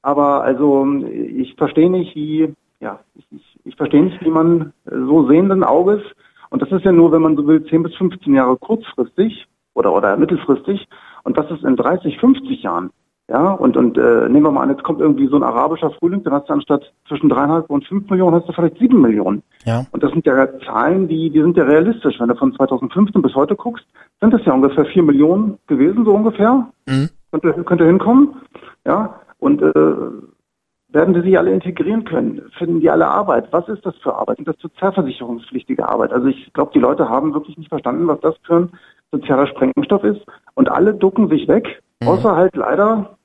Aber 0.00 0.42
also 0.42 0.86
ich 1.04 1.54
verstehe 1.56 1.90
nicht, 1.90 2.14
wie, 2.14 2.54
ja, 2.80 3.00
ich, 3.14 3.26
ich, 3.30 3.58
ich 3.64 3.76
verstehe 3.76 4.02
nicht, 4.02 4.24
wie 4.24 4.30
man 4.30 4.72
so 4.84 5.28
sehenden 5.28 5.64
Auges, 5.64 6.02
und 6.52 6.62
das 6.62 6.70
ist 6.70 6.84
ja 6.84 6.92
nur, 6.92 7.10
wenn 7.12 7.22
man 7.22 7.36
so 7.36 7.46
will, 7.46 7.64
10 7.64 7.82
bis 7.82 7.94
15 7.96 8.34
Jahre 8.34 8.56
kurzfristig 8.56 9.46
oder, 9.74 9.92
oder 9.92 10.16
mittelfristig, 10.16 10.86
und 11.24 11.38
das 11.38 11.50
ist 11.50 11.64
in 11.64 11.76
30, 11.76 12.18
50 12.18 12.62
Jahren. 12.62 12.90
Ja, 13.28 13.52
und, 13.52 13.76
und 13.78 13.96
äh, 13.96 14.28
nehmen 14.28 14.42
wir 14.42 14.50
mal 14.50 14.62
an, 14.62 14.70
jetzt 14.70 14.82
kommt 14.82 15.00
irgendwie 15.00 15.28
so 15.28 15.36
ein 15.36 15.42
arabischer 15.42 15.90
Frühling, 15.92 16.22
dann 16.22 16.34
hast 16.34 16.50
du 16.50 16.52
anstatt 16.52 16.92
zwischen 17.08 17.30
dreieinhalb 17.30 17.70
und 17.70 17.86
fünf 17.86 18.10
Millionen 18.10 18.36
hast 18.36 18.48
du 18.48 18.52
vielleicht 18.52 18.78
sieben 18.78 19.00
Millionen. 19.00 19.42
Ja. 19.64 19.86
Und 19.92 20.02
das 20.02 20.10
sind 20.10 20.26
ja 20.26 20.46
Zahlen, 20.66 21.08
die, 21.08 21.30
die 21.30 21.40
sind 21.40 21.56
ja 21.56 21.64
realistisch. 21.64 22.16
Wenn 22.18 22.28
du 22.28 22.34
von 22.34 22.52
2015 22.54 23.22
bis 23.22 23.34
heute 23.34 23.56
guckst, 23.56 23.86
sind 24.20 24.34
das 24.34 24.44
ja 24.44 24.52
ungefähr 24.52 24.84
vier 24.84 25.02
Millionen 25.02 25.58
gewesen, 25.66 26.04
so 26.04 26.12
ungefähr. 26.12 26.68
Mhm. 26.86 27.08
Könnte, 27.30 27.64
könnte 27.64 27.86
hinkommen. 27.86 28.34
Ja, 28.84 29.20
und 29.38 29.62
äh, 29.62 29.72
werden 30.92 31.14
sie 31.14 31.22
sich 31.22 31.38
alle 31.38 31.52
integrieren 31.52 32.04
können? 32.04 32.42
Finden 32.58 32.80
die 32.80 32.90
alle 32.90 33.06
Arbeit? 33.06 33.48
Was 33.50 33.68
ist 33.68 33.84
das 33.84 33.96
für 33.98 34.14
Arbeit? 34.14 34.36
Sind 34.36 34.48
das 34.48 34.58
sozialversicherungspflichtige 34.60 35.88
Arbeit? 35.88 36.12
Also 36.12 36.28
ich 36.28 36.52
glaube, 36.52 36.72
die 36.74 36.78
Leute 36.78 37.08
haben 37.08 37.34
wirklich 37.34 37.56
nicht 37.56 37.68
verstanden, 37.68 38.06
was 38.06 38.20
das 38.20 38.34
für 38.44 38.56
ein 38.56 38.72
sozialer 39.10 39.46
Sprengstoff 39.46 40.04
ist. 40.04 40.20
Und 40.54 40.70
alle 40.70 40.94
ducken 40.94 41.28
sich 41.28 41.48
weg, 41.48 41.82
mhm. 42.00 42.08
außer 42.08 42.36
halt 42.36 42.56
leider 42.56 43.16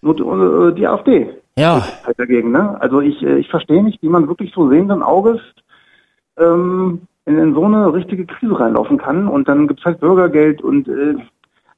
nur 0.00 0.74
die, 0.74 0.82
äh, 0.82 0.86
AfD. 0.86 1.30
Ja. 1.56 1.82
Halt 2.04 2.18
dagegen, 2.18 2.50
ne? 2.50 2.80
Also 2.80 3.00
ich, 3.00 3.22
äh, 3.22 3.38
ich 3.38 3.48
verstehe 3.48 3.82
nicht, 3.82 4.02
wie 4.02 4.08
man 4.08 4.28
wirklich 4.28 4.52
so 4.54 4.68
sehenden 4.68 5.02
Auges 5.02 5.40
ähm, 6.38 7.02
in, 7.26 7.38
in 7.38 7.54
so 7.54 7.64
eine 7.64 7.92
richtige 7.92 8.26
Krise 8.26 8.58
reinlaufen 8.58 8.98
kann. 8.98 9.28
Und 9.28 9.48
dann 9.48 9.68
gibt's 9.68 9.84
halt 9.84 10.00
Bürgergeld 10.00 10.62
und 10.62 10.88
äh, 10.88 11.16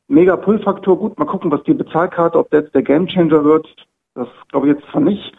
mega 0.08 0.36
Pull-Faktor. 0.36 0.98
Gut, 0.98 1.18
mal 1.18 1.24
gucken, 1.24 1.50
was 1.50 1.62
die 1.64 1.74
Bezahlkarte, 1.74 2.38
ob 2.38 2.50
der 2.50 2.60
jetzt 2.60 2.74
der 2.74 2.82
Gamechanger 2.82 3.44
wird. 3.44 3.66
Das 4.14 4.28
glaube 4.48 4.68
ich 4.68 4.76
jetzt 4.76 4.90
zwar 4.90 5.00
nicht. 5.00 5.32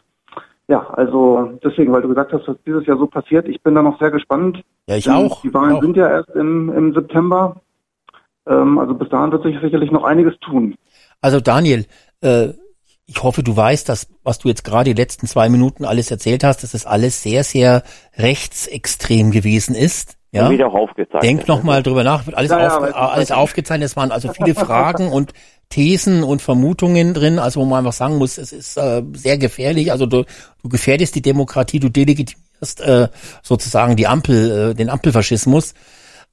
Ja, 0.68 0.88
also 0.90 1.58
deswegen, 1.64 1.94
weil 1.94 2.02
du 2.02 2.10
gesagt 2.10 2.34
hast, 2.34 2.48
was 2.48 2.58
dieses 2.66 2.86
Jahr 2.88 2.98
so 2.98 3.06
passiert, 3.06 3.48
ich 3.48 3.62
bin 3.62 3.76
da 3.76 3.84
noch 3.84 4.00
sehr 4.00 4.12
gespannt. 4.12 4.64
Ja, 4.88 4.96
ich 4.96 5.10
auch. 5.10 5.42
Die 5.42 5.54
Wahlen 5.54 5.74
auch. 5.74 5.82
sind 5.82 5.96
ja 5.96 6.10
erst 6.10 6.30
im, 6.32 6.72
im 6.74 6.94
September. 6.94 7.62
Ähm, 8.48 8.80
also 8.80 8.96
bis 8.96 9.10
dahin 9.10 9.32
wird 9.32 9.44
sich 9.44 9.60
sicherlich 9.62 9.92
noch 9.92 10.04
einiges 10.04 10.38
tun. 10.40 10.76
Also 11.22 11.40
Daniel, 11.40 11.86
äh, 12.22 12.50
ich 13.08 13.22
hoffe, 13.22 13.44
du 13.44 13.56
weißt, 13.56 13.88
dass 13.88 14.08
was 14.24 14.40
du 14.40 14.48
jetzt 14.48 14.64
gerade 14.64 14.94
die 14.94 15.00
letzten 15.00 15.28
zwei 15.28 15.50
Minuten 15.50 15.86
alles 15.86 16.10
erzählt 16.10 16.44
hast, 16.44 16.64
dass 16.64 16.72
das 16.72 16.88
alles 16.88 17.22
sehr, 17.22 17.44
sehr 17.44 17.84
rechtsextrem 18.18 19.30
gewesen 19.30 19.76
ist. 19.76 20.18
Ja, 20.36 20.50
Wieder 20.50 20.68
auch 20.68 20.74
aufgezeichnet. 20.74 21.24
denk 21.24 21.48
noch 21.48 21.64
mal 21.64 21.82
drüber 21.82 22.04
nach, 22.04 22.26
wird 22.26 22.38
alles, 22.38 22.52
Ja, 22.52 22.62
ja, 22.62 22.78
auf, 22.78 22.96
alles 22.96 23.32
aufgezeichnet. 23.32 23.88
Es 23.88 23.96
waren 23.96 24.12
also 24.12 24.32
viele 24.34 24.54
Fragen 24.54 25.08
und 25.08 25.34
Thesen 25.70 26.24
und 26.24 26.42
Vermutungen 26.42 27.14
drin, 27.14 27.40
also 27.40 27.62
wo 27.62 27.66
man 27.66 27.80
einfach 27.80 27.94
sagen 27.94 28.18
muss, 28.18 28.38
es 28.38 28.52
ist 28.52 28.78
äh, 28.78 29.02
sehr 29.14 29.38
gefährlich. 29.38 29.92
Also 29.92 30.06
du, 30.06 30.26
du 30.62 30.70
gefährdest 30.70 31.16
die 31.16 31.22
Demokratie, 31.22 31.80
du 31.80 31.90
delegitimierst 31.90 32.82
äh, 32.82 33.08
sozusagen 33.42 33.96
die 33.96 34.08
Ampel, 34.08 34.72
äh, 34.72 34.74
den 34.76 34.90
Ampelfaschismus. 34.90 35.74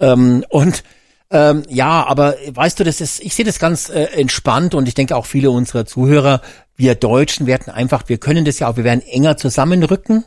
Ähm, 0.00 0.44
und 0.48 0.82
ähm, 1.30 1.62
ja, 1.68 2.04
aber 2.06 2.34
weißt 2.52 2.80
du, 2.80 2.84
das 2.84 3.00
ist, 3.00 3.22
ich 3.22 3.34
sehe 3.34 3.44
das 3.44 3.58
ganz 3.58 3.88
äh, 3.88 4.04
entspannt 4.16 4.74
und 4.74 4.86
ich 4.86 4.94
denke 4.94 5.16
auch 5.16 5.26
viele 5.26 5.50
unserer 5.50 5.86
Zuhörer, 5.86 6.42
wir 6.76 6.94
Deutschen 6.94 7.46
werden 7.46 7.72
einfach, 7.72 8.08
wir 8.08 8.18
können 8.18 8.44
das 8.44 8.58
ja 8.58 8.68
auch, 8.68 8.76
wir 8.76 8.84
werden 8.84 9.02
enger 9.06 9.36
zusammenrücken 9.36 10.24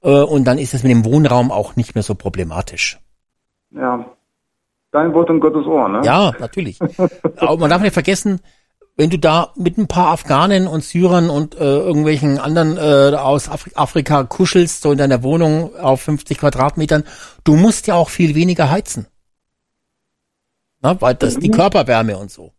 und 0.00 0.44
dann 0.44 0.58
ist 0.58 0.74
es 0.74 0.82
mit 0.82 0.92
dem 0.92 1.04
Wohnraum 1.04 1.50
auch 1.50 1.76
nicht 1.76 1.94
mehr 1.94 2.02
so 2.04 2.14
problematisch. 2.14 2.98
Ja. 3.70 4.04
Dein 4.90 5.12
Wort 5.12 5.28
in 5.28 5.40
Gottes 5.40 5.66
Ohr, 5.66 5.88
ne? 5.88 6.00
Ja, 6.04 6.32
natürlich. 6.38 6.78
Aber 7.36 7.58
man 7.58 7.68
darf 7.70 7.82
nicht 7.82 7.92
vergessen, 7.92 8.40
wenn 8.96 9.10
du 9.10 9.18
da 9.18 9.52
mit 9.54 9.76
ein 9.78 9.86
paar 9.86 10.08
Afghanen 10.08 10.66
und 10.66 10.82
Syrern 10.82 11.30
und 11.30 11.54
äh, 11.56 11.58
irgendwelchen 11.64 12.38
anderen 12.38 12.76
äh, 12.78 13.14
aus 13.16 13.48
Afri 13.48 13.70
Afrika 13.74 14.24
kuschelst, 14.24 14.82
so 14.82 14.90
in 14.92 14.98
deiner 14.98 15.22
Wohnung 15.22 15.76
auf 15.76 16.00
50 16.02 16.38
Quadratmetern, 16.38 17.04
du 17.44 17.54
musst 17.56 17.86
ja 17.86 17.94
auch 17.94 18.08
viel 18.08 18.34
weniger 18.34 18.70
heizen. 18.70 19.06
Na, 20.80 21.00
weil 21.00 21.14
das 21.14 21.38
die 21.38 21.50
Körperwärme 21.50 22.16
und 22.16 22.30
so. 22.30 22.52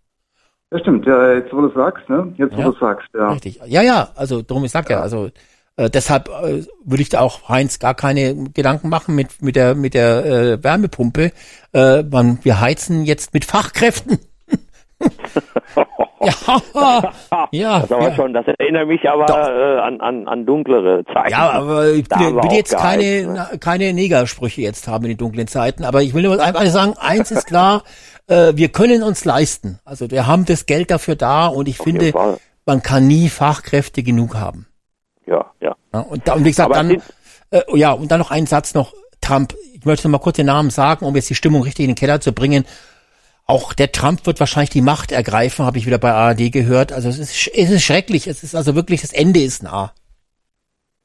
Das 0.69 0.81
stimmt, 0.81 1.05
ja, 1.07 1.33
jetzt 1.33 1.51
wo 1.51 1.61
du 1.61 1.73
sagst, 1.73 2.07
ne? 2.09 2.33
Jetzt 2.37 2.55
wo 2.55 2.59
Ja. 2.61 2.65
du 2.71 2.77
sagst, 2.79 3.07
ja. 3.13 3.31
Richtig. 3.31 3.59
Ja, 3.65 3.81
ja, 3.81 4.09
also 4.15 4.41
darum 4.41 4.63
ich 4.65 4.71
sag 4.71 4.89
ja, 4.89 4.99
also 5.01 5.29
äh, 5.79 5.89
deshalb 5.89 6.27
äh, 6.27 6.63
würde 6.83 7.01
ich 7.01 7.09
da 7.09 7.21
auch 7.21 7.47
Heinz 7.47 7.79
gar 7.79 7.93
keine 7.93 8.35
Gedanken 8.53 8.89
machen 8.89 9.15
mit 9.15 9.41
mit 9.41 9.55
der 9.55 9.75
mit 9.75 9.93
der 9.93 10.25
äh, 10.25 10.63
Wärmepumpe. 10.63 11.31
Äh, 11.73 12.03
man, 12.03 12.39
wir 12.43 12.59
heizen 12.59 13.05
jetzt 13.05 13.33
mit 13.33 13.45
Fachkräften. 13.45 14.19
ja, 16.21 16.33
ja, 17.51 17.79
Das, 17.79 17.91
aber 17.93 18.09
ja. 18.09 18.15
schon, 18.15 18.33
das 18.33 18.45
erinnert 18.47 18.87
mich 18.87 19.09
aber 19.09 19.27
äh, 19.29 19.79
an, 19.79 20.01
an, 20.01 20.27
an 20.27 20.45
dunklere 20.45 21.05
Zeiten. 21.05 21.31
Ja, 21.31 21.51
aber 21.51 21.87
ich 21.87 22.09
will, 22.09 22.35
will 22.35 22.51
jetzt 22.51 22.75
keine, 22.75 23.27
ne? 23.27 23.47
keine 23.61 23.93
Negersprüche 23.93 24.61
jetzt 24.61 24.89
haben 24.89 25.05
in 25.05 25.11
den 25.11 25.17
dunklen 25.17 25.47
Zeiten, 25.47 25.85
aber 25.85 26.01
ich 26.01 26.13
will 26.13 26.23
nur 26.23 26.41
einfach 26.41 26.65
sagen, 26.65 26.95
eins 26.99 27.31
ist 27.31 27.47
klar, 27.47 27.83
äh, 28.27 28.51
wir 28.55 28.67
können 28.67 29.03
uns 29.03 29.23
leisten. 29.23 29.79
Also 29.85 30.11
wir 30.11 30.27
haben 30.27 30.43
das 30.43 30.65
Geld 30.65 30.91
dafür 30.91 31.15
da 31.15 31.47
und 31.47 31.69
ich 31.69 31.79
jeden 31.79 32.01
finde, 32.01 32.37
man 32.65 32.83
kann 32.83 33.07
nie 33.07 33.29
Fachkräfte 33.29 34.03
genug 34.03 34.35
haben. 34.35 34.65
Ja, 35.29 35.45
ja. 35.61 35.75
Ja, 35.93 35.99
und, 36.01 36.27
da, 36.27 36.33
und 36.33 36.43
wie 36.43 36.49
gesagt, 36.49 36.71
Aber 36.71 36.83
dann, 36.83 37.01
äh, 37.51 37.61
ja, 37.75 37.91
und 37.91 38.11
dann 38.11 38.19
noch 38.19 38.31
ein 38.31 38.45
Satz 38.45 38.73
noch, 38.73 38.93
Trump. 39.21 39.53
Ich 39.73 39.85
möchte 39.85 40.07
noch 40.07 40.17
mal 40.17 40.23
kurz 40.23 40.37
den 40.37 40.47
Namen 40.47 40.71
sagen, 40.71 41.05
um 41.05 41.15
jetzt 41.15 41.29
die 41.29 41.35
Stimmung 41.35 41.61
richtig 41.63 41.85
in 41.85 41.91
den 41.91 41.95
Keller 41.95 42.19
zu 42.19 42.33
bringen. 42.33 42.65
Auch 43.45 43.73
der 43.73 43.91
Trump 43.91 44.25
wird 44.25 44.39
wahrscheinlich 44.39 44.69
die 44.69 44.81
Macht 44.81 45.11
ergreifen, 45.11 45.65
habe 45.65 45.77
ich 45.77 45.85
wieder 45.85 45.97
bei 45.97 46.11
ARD 46.11 46.51
gehört. 46.51 46.91
Also 46.91 47.09
es 47.09 47.19
ist, 47.19 47.47
es 47.47 47.69
ist 47.69 47.83
schrecklich. 47.83 48.27
Es 48.27 48.43
ist 48.43 48.55
also 48.55 48.75
wirklich, 48.75 49.01
das 49.01 49.13
Ende 49.13 49.41
ist 49.41 49.63
nah. 49.63 49.93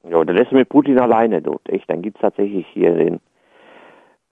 Ja, 0.09 0.25
dann 0.25 0.37
lässt 0.37 0.51
du 0.53 0.57
mit 0.57 0.69
Putin 0.69 0.99
alleine 0.99 1.41
dort, 1.41 1.67
echt. 1.69 1.89
Dann 1.89 2.03
gibt's 2.03 2.21
tatsächlich 2.21 2.67
hier 2.73 2.95
den 2.95 3.21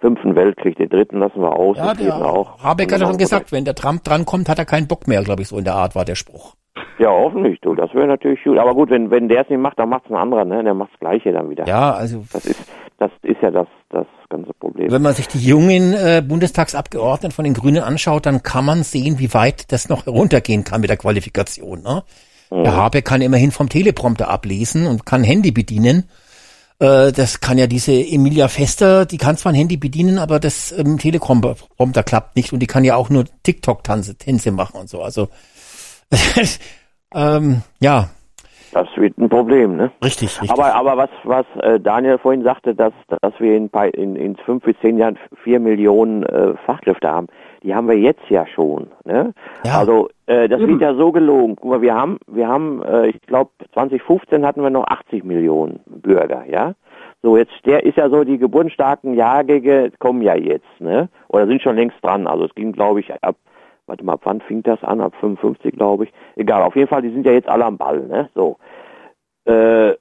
fünften 0.02 0.36
Weltkrieg, 0.36 0.76
den 0.76 0.90
dritten 0.90 1.18
lassen 1.20 1.40
wir 1.40 1.56
aus, 1.56 1.78
Ja, 1.78 1.94
der 1.94 2.14
auch. 2.16 2.62
Habeck 2.62 2.92
hat 2.92 3.00
ja 3.00 3.06
schon 3.06 3.16
gesagt, 3.16 3.52
wenn 3.52 3.64
der 3.64 3.74
Trump 3.74 4.04
drankommt, 4.04 4.50
hat 4.50 4.58
er 4.58 4.66
keinen 4.66 4.86
Bock 4.88 5.08
mehr, 5.08 5.22
glaube 5.22 5.40
ich, 5.40 5.48
so 5.48 5.56
in 5.56 5.64
der 5.64 5.74
Art 5.74 5.94
war 5.94 6.04
der 6.04 6.16
Spruch. 6.16 6.54
Ja, 6.98 7.08
hoffentlich, 7.10 7.58
du. 7.62 7.74
Das 7.74 7.92
wäre 7.94 8.06
natürlich 8.06 8.42
gut. 8.44 8.58
Aber 8.58 8.74
gut, 8.74 8.90
wenn, 8.90 9.10
wenn 9.10 9.28
der 9.28 9.42
es 9.42 9.48
nicht 9.48 9.58
macht, 9.60 9.78
dann 9.78 9.88
macht's 9.88 10.10
ein 10.10 10.16
anderer, 10.16 10.44
ne? 10.44 10.62
Der 10.64 10.74
macht's 10.74 10.98
Gleiche 11.00 11.32
dann 11.32 11.48
wieder. 11.50 11.66
Ja, 11.66 11.92
also 11.92 12.24
Das 12.32 12.44
ist, 12.46 12.60
das 12.98 13.10
ist 13.22 13.40
ja 13.42 13.50
das, 13.50 13.66
das 13.90 14.06
ganze 14.28 14.52
Problem. 14.54 14.90
wenn 14.90 15.02
man 15.02 15.14
sich 15.14 15.28
die 15.28 15.38
jungen 15.38 15.92
äh, 15.94 16.22
Bundestagsabgeordneten 16.26 17.32
von 17.34 17.44
den 17.44 17.54
Grünen 17.54 17.82
anschaut, 17.82 18.26
dann 18.26 18.42
kann 18.42 18.64
man 18.64 18.82
sehen, 18.82 19.18
wie 19.18 19.32
weit 19.34 19.70
das 19.72 19.88
noch 19.88 20.06
heruntergehen 20.06 20.64
kann 20.64 20.80
mit 20.80 20.90
der 20.90 20.96
Qualifikation. 20.96 21.82
Ne? 21.82 22.02
Der 22.50 22.76
Habeck 22.76 23.04
kann 23.06 23.22
immerhin 23.22 23.50
vom 23.50 23.68
Teleprompter 23.70 24.28
ablesen 24.28 24.86
und 24.86 25.06
kann 25.06 25.24
Handy 25.24 25.52
bedienen. 25.52 26.08
Äh, 26.82 27.12
das 27.12 27.40
kann 27.40 27.58
ja 27.58 27.66
diese 27.68 27.92
Emilia 27.92 28.48
Fester, 28.48 29.06
die 29.06 29.16
kann 29.18 29.36
zwar 29.36 29.52
ein 29.52 29.56
Handy 29.56 29.76
bedienen, 29.76 30.18
aber 30.18 30.40
das 30.40 30.72
ähm, 30.76 30.98
Teleprompter 30.98 32.02
klappt 32.02 32.34
nicht 32.34 32.52
und 32.52 32.58
die 32.60 32.66
kann 32.66 32.82
ja 32.82 32.96
auch 32.96 33.08
nur 33.08 33.24
TikTok-Tänze 33.44 34.16
Tänze 34.16 34.50
machen 34.50 34.80
und 34.80 34.88
so. 34.88 35.00
Also 35.02 35.28
ähm, 37.14 37.62
ja, 37.80 38.08
Das 38.72 38.88
wird 38.96 39.16
ein 39.18 39.28
Problem, 39.28 39.76
ne? 39.76 39.90
richtig, 40.02 40.40
richtig. 40.40 40.50
Aber, 40.50 40.74
aber 40.74 40.96
was, 40.96 41.10
was 41.24 41.46
äh, 41.62 41.78
Daniel 41.78 42.18
vorhin 42.18 42.42
sagte, 42.42 42.74
dass, 42.74 42.92
dass 43.20 43.32
wir 43.38 43.56
in, 43.56 43.68
bei- 43.70 43.90
in, 43.90 44.16
in 44.16 44.36
fünf 44.36 44.64
bis 44.64 44.74
zehn 44.80 44.98
Jahren 44.98 45.18
vier 45.44 45.60
Millionen 45.60 46.22
äh, 46.24 46.54
Fachkräfte 46.66 47.08
haben, 47.08 47.28
die 47.62 47.74
haben 47.74 47.88
wir 47.88 47.98
jetzt 47.98 48.28
ja 48.28 48.46
schon. 48.46 48.88
Ne? 49.04 49.32
Ja. 49.64 49.78
Also 49.78 50.08
äh, 50.26 50.48
das 50.48 50.60
wird 50.60 50.80
ja 50.80 50.94
so 50.94 51.12
gelogen. 51.12 51.56
Guck 51.56 51.70
mal, 51.70 51.82
wir 51.82 51.94
haben, 51.94 52.18
wir 52.26 52.48
haben, 52.48 52.82
äh, 52.82 53.08
ich 53.08 53.20
glaube, 53.22 53.50
2015 53.74 54.44
hatten 54.44 54.62
wir 54.62 54.70
noch 54.70 54.86
80 54.86 55.24
Millionen 55.24 55.80
Bürger, 55.86 56.44
ja. 56.48 56.74
So 57.22 57.36
jetzt 57.36 57.52
der 57.64 57.84
ist 57.84 57.96
ja 57.96 58.10
so 58.10 58.24
die 58.24 58.38
geburtenstarken 58.38 59.14
Jahrgänge 59.14 59.92
kommen 60.00 60.22
ja 60.22 60.34
jetzt, 60.34 60.80
ne? 60.80 61.08
Oder 61.28 61.46
sind 61.46 61.62
schon 61.62 61.76
längst 61.76 61.96
dran. 62.02 62.26
Also 62.26 62.46
es 62.46 62.54
ging, 62.54 62.72
glaube 62.72 63.00
ich, 63.00 63.12
ab 63.22 63.36
warte 63.86 64.04
mal, 64.04 64.14
ab 64.14 64.22
wann 64.24 64.40
fing 64.40 64.62
das 64.62 64.82
an? 64.82 65.00
Ab 65.00 65.14
55, 65.20 65.74
glaube 65.74 66.04
ich. 66.04 66.12
Egal, 66.36 66.62
auf 66.62 66.76
jeden 66.76 66.88
Fall, 66.88 67.02
die 67.02 67.10
sind 67.10 67.26
ja 67.26 67.32
jetzt 67.32 67.48
alle 67.48 67.64
am 67.64 67.78
Ball, 67.78 68.00
ne? 68.00 68.28
So. 68.34 68.56
Äh, 69.44 69.94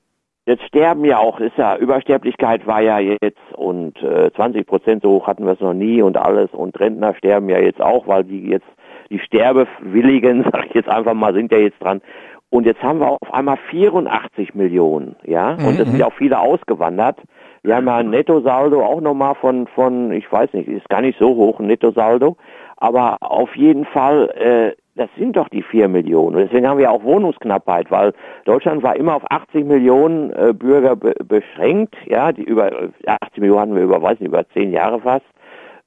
jetzt 0.46 0.64
sterben 0.64 1.06
ja 1.06 1.20
auch, 1.20 1.40
ist 1.40 1.58
ja, 1.58 1.76
Übersterblichkeit 1.76 2.66
war 2.66 2.82
ja 2.82 3.00
jetzt 3.00 3.40
und 3.54 4.02
äh, 4.02 4.32
20 4.34 4.66
Prozent 4.66 5.04
so 5.04 5.12
hoch 5.12 5.28
hatten 5.28 5.46
wir 5.46 5.54
es 5.54 5.60
noch 5.60 5.74
nie 5.74 6.02
und 6.02 6.18
alles 6.18 6.50
und 6.52 6.80
Rentner 6.80 7.14
sterben 7.16 7.50
ja 7.50 7.60
jetzt 7.60 7.82
auch, 7.82 8.08
weil 8.08 8.24
die 8.24 8.50
jetzt, 8.50 8.68
die 9.10 9.20
Sterbewilligen, 9.20 10.44
sag 10.52 10.68
ich 10.68 10.74
jetzt 10.74 10.90
einfach 10.90 11.14
mal, 11.14 11.34
sind 11.34 11.52
ja 11.52 11.60
jetzt 11.60 11.82
dran. 11.82 12.02
Und 12.50 12.66
jetzt 12.66 12.84
haben 12.84 13.00
wir 13.00 13.10
auf 13.10 13.34
einmal 13.34 13.58
84 13.70 14.56
Millionen, 14.56 15.16
ja, 15.24 15.52
und 15.52 15.80
es 15.80 15.88
sind 15.88 15.98
ja 15.98 16.08
auch 16.08 16.14
viele 16.14 16.38
ausgewandert. 16.38 17.18
Wir 17.64 17.76
haben 17.76 17.88
ja 17.88 17.98
ein 17.98 18.10
Nettosaldo 18.10 18.84
auch 18.84 19.00
nochmal 19.00 19.36
von, 19.36 19.68
von, 19.68 20.12
ich 20.12 20.30
weiß 20.30 20.52
nicht, 20.54 20.68
ist 20.68 20.90
gar 20.90 21.00
nicht 21.02 21.18
so 21.18 21.30
hoch, 21.36 21.60
ein 21.60 21.68
Nettosaldo. 21.68 22.36
Aber 22.76 23.18
auf 23.22 23.56
jeden 23.56 23.86
Fall, 23.86 24.32
äh, 24.36 24.81
das 24.96 25.10
sind 25.18 25.38
doch 25.38 25.50
die 25.50 25.64
vier 25.64 25.88
Millionen. 25.88 26.36
Und 26.36 26.44
deswegen 26.44 26.68
haben 26.68 26.78
wir 26.78 26.92
auch 26.92 27.04
Wohnungsknappheit, 27.04 27.90
weil 27.92 28.14
Deutschland 28.46 28.84
war 28.84 28.96
immer 28.96 29.16
auf 29.16 29.24
80 29.30 29.66
Millionen 29.66 30.32
äh, 30.32 30.54
Bürger 30.54 30.96
be 30.96 31.14
beschränkt. 31.24 31.96
Ja, 32.06 32.32
die 32.32 32.44
über 32.44 32.72
äh, 32.72 32.90
80 33.06 33.38
Millionen 33.38 33.62
hatten 33.62 33.76
wir 33.76 33.84
über, 33.84 34.02
weiß 34.02 34.20
nicht, 34.20 34.28
über 34.30 34.48
zehn 34.50 34.72
Jahre 34.72 35.00
fast. 35.00 35.26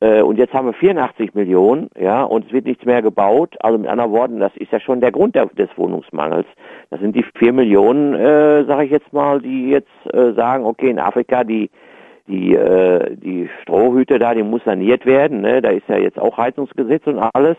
Äh, 0.00 0.23
und 0.23 0.39
jetzt 0.39 0.52
haben 0.52 0.66
wir 0.66 0.74
84 0.74 1.34
Millionen, 1.34 1.91
ja, 1.99 2.24
und 2.24 2.47
es 2.47 2.52
wird 2.52 2.66
nichts 2.66 2.84
mehr 2.84 3.02
gebaut. 3.02 3.57
Also 3.60 3.78
mit 3.78 3.89
anderen 3.89 4.12
Worten, 4.12 4.41
das 4.41 4.57
ist 4.57 4.73
ja 4.73 4.81
schon 4.81 5.00
der 5.00 5.12
Grund 5.12 5.34
der, 5.34 5.47
des 5.47 5.68
Wohnungsmangels. 5.76 6.47
Das 6.91 7.00
sind 7.00 7.15
die 7.15 7.24
vier 7.39 7.52
Millionen, 7.52 8.15
äh, 8.15 8.65
sage 8.65 8.84
ich 8.84 8.91
jetzt 8.91 9.12
mal, 9.12 9.41
die 9.41 9.70
jetzt 9.70 9.89
äh, 10.12 10.33
sagen, 10.33 10.65
okay, 10.65 10.91
in 10.91 10.99
Afrika 10.99 11.44
die 11.44 11.70
die 12.26 12.55
äh, 12.55 13.16
die 13.16 13.50
Strohhüte 13.62 14.18
da, 14.18 14.34
die 14.34 14.42
muss 14.42 14.65
saniert 14.65 15.05
werden, 15.05 15.42
ne? 15.42 15.60
Da 15.60 15.70
ist 15.70 15.86
ja 15.89 15.99
jetzt 15.99 16.18
auch 16.18 16.39
Heizungsgesetz 16.39 17.07
und 17.07 17.18
alles. 17.18 17.57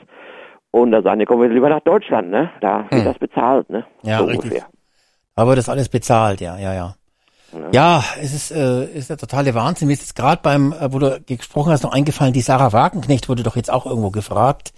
Und 0.75 0.91
da 0.91 1.01
sagen 1.01 1.21
die, 1.21 1.25
kommen 1.25 1.41
wir 1.41 1.47
lieber 1.47 1.69
nach 1.69 1.79
Deutschland, 1.79 2.29
ne? 2.29 2.49
Da 2.59 2.79
wird 2.89 2.91
Hm. 2.91 3.05
das 3.05 3.17
bezahlt, 3.17 3.69
ne? 3.69 3.85
Ja, 4.03 4.17
so 4.17 4.25
richtig. 4.25 4.43
ungefähr. 4.43 4.65
Aber 5.33 5.55
das 5.55 5.69
alles 5.69 5.87
bezahlt, 5.87 6.41
ja, 6.41 6.57
ja, 6.57 6.73
ja. 6.73 6.95
Ja, 7.71 8.03
es 8.21 8.33
ist, 8.33 8.51
äh, 8.51 8.83
ist 8.83 9.09
der 9.09 9.15
totale 9.15 9.55
Wahnsinn. 9.55 9.87
Mir 9.87 9.93
ist 9.93 10.01
jetzt 10.01 10.17
gerade 10.17 10.41
beim, 10.43 10.73
äh, 10.73 10.91
wo 10.91 10.99
du 10.99 11.21
gesprochen 11.25 11.71
hast, 11.71 11.83
noch 11.83 11.93
eingefallen, 11.93 12.33
die 12.33 12.41
Sarah 12.41 12.73
Wagenknecht 12.73 13.29
wurde 13.29 13.43
doch 13.43 13.55
jetzt 13.55 13.71
auch 13.71 13.85
irgendwo 13.85 14.09
gefragt, 14.09 14.73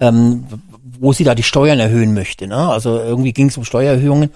ähm, 0.00 0.46
wo 0.98 1.12
sie 1.12 1.24
da 1.24 1.34
die 1.34 1.42
Steuern 1.42 1.78
erhöhen 1.78 2.14
möchte. 2.14 2.46
Ne? 2.46 2.56
Also 2.70 2.96
irgendwie 2.96 3.34
ging 3.34 3.48
es 3.48 3.58
um 3.58 3.64
Steuererhöhungen. 3.64 4.30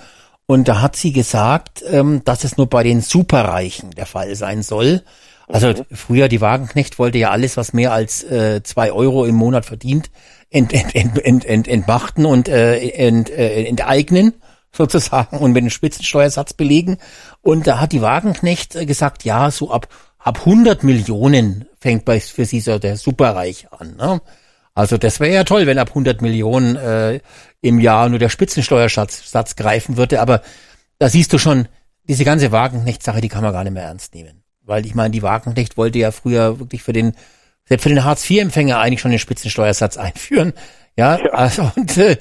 Und 0.44 0.68
da 0.68 0.82
hat 0.82 0.96
sie 0.96 1.14
gesagt, 1.14 1.82
ähm, 1.90 2.20
dass 2.26 2.44
es 2.44 2.58
nur 2.58 2.68
bei 2.68 2.82
den 2.82 3.00
Superreichen 3.00 3.92
der 3.92 4.04
Fall 4.04 4.34
sein 4.34 4.62
soll. 4.62 5.00
Also 5.48 5.72
früher 5.92 6.28
die 6.28 6.40
Wagenknecht 6.42 6.98
wollte 6.98 7.18
ja 7.18 7.30
alles, 7.30 7.56
was 7.56 7.72
mehr 7.72 7.92
als 7.92 8.22
äh, 8.24 8.62
zwei 8.64 8.92
Euro 8.92 9.24
im 9.24 9.36
Monat 9.36 9.64
verdient, 9.64 10.10
ent, 10.50 10.72
ent, 10.72 10.94
ent, 10.94 11.18
ent, 11.18 11.44
ent, 11.44 11.68
entmachten 11.68 12.26
und 12.26 12.48
äh, 12.48 12.78
ent, 12.90 13.30
äh, 13.30 13.64
enteignen. 13.64 14.34
sozusagen 14.76 15.38
und 15.38 15.52
mit 15.52 15.62
dem 15.62 15.70
Spitzensteuersatz 15.70 16.52
belegen. 16.52 16.98
Und 17.42 17.66
da 17.66 17.80
hat 17.80 17.92
die 17.92 18.02
Wagenknecht 18.02 18.74
gesagt, 18.86 19.24
ja, 19.24 19.50
so 19.50 19.70
ab, 19.70 19.88
ab 20.18 20.40
100 20.40 20.84
Millionen 20.84 21.66
fängt 21.80 22.04
bei, 22.04 22.20
für 22.20 22.44
sie 22.44 22.60
so 22.60 22.78
der 22.78 22.96
Superreich 22.96 23.66
an. 23.72 23.96
Ne? 23.96 24.20
Also 24.74 24.98
das 24.98 25.20
wäre 25.20 25.34
ja 25.34 25.44
toll, 25.44 25.66
wenn 25.66 25.78
ab 25.78 25.88
100 25.88 26.20
Millionen 26.20 26.76
äh, 26.76 27.20
im 27.62 27.80
Jahr 27.80 28.08
nur 28.08 28.18
der 28.18 28.28
Spitzensteuersatz 28.28 29.30
Satz 29.30 29.56
greifen 29.56 29.96
würde. 29.96 30.20
Aber 30.20 30.42
da 30.98 31.08
siehst 31.08 31.32
du 31.32 31.38
schon, 31.38 31.68
diese 32.08 32.24
ganze 32.24 32.52
Wagenknecht-Sache, 32.52 33.20
die 33.20 33.28
kann 33.28 33.42
man 33.42 33.52
gar 33.52 33.64
nicht 33.64 33.72
mehr 33.72 33.84
ernst 33.84 34.14
nehmen. 34.14 34.44
Weil 34.62 34.86
ich 34.86 34.94
meine, 34.94 35.10
die 35.10 35.22
Wagenknecht 35.22 35.76
wollte 35.76 35.98
ja 35.98 36.10
früher 36.10 36.58
wirklich 36.60 36.82
für 36.82 36.92
den, 36.92 37.14
selbst 37.66 37.82
für 37.82 37.88
den 37.88 38.04
Hartz-IV-Empfänger 38.04 38.78
eigentlich 38.78 39.00
schon 39.00 39.10
den 39.10 39.20
Spitzensteuersatz 39.20 39.96
einführen. 39.96 40.52
Ja, 40.96 41.18
ja. 41.18 41.30
also 41.32 41.70
und 41.76 41.96
äh, 41.98 42.16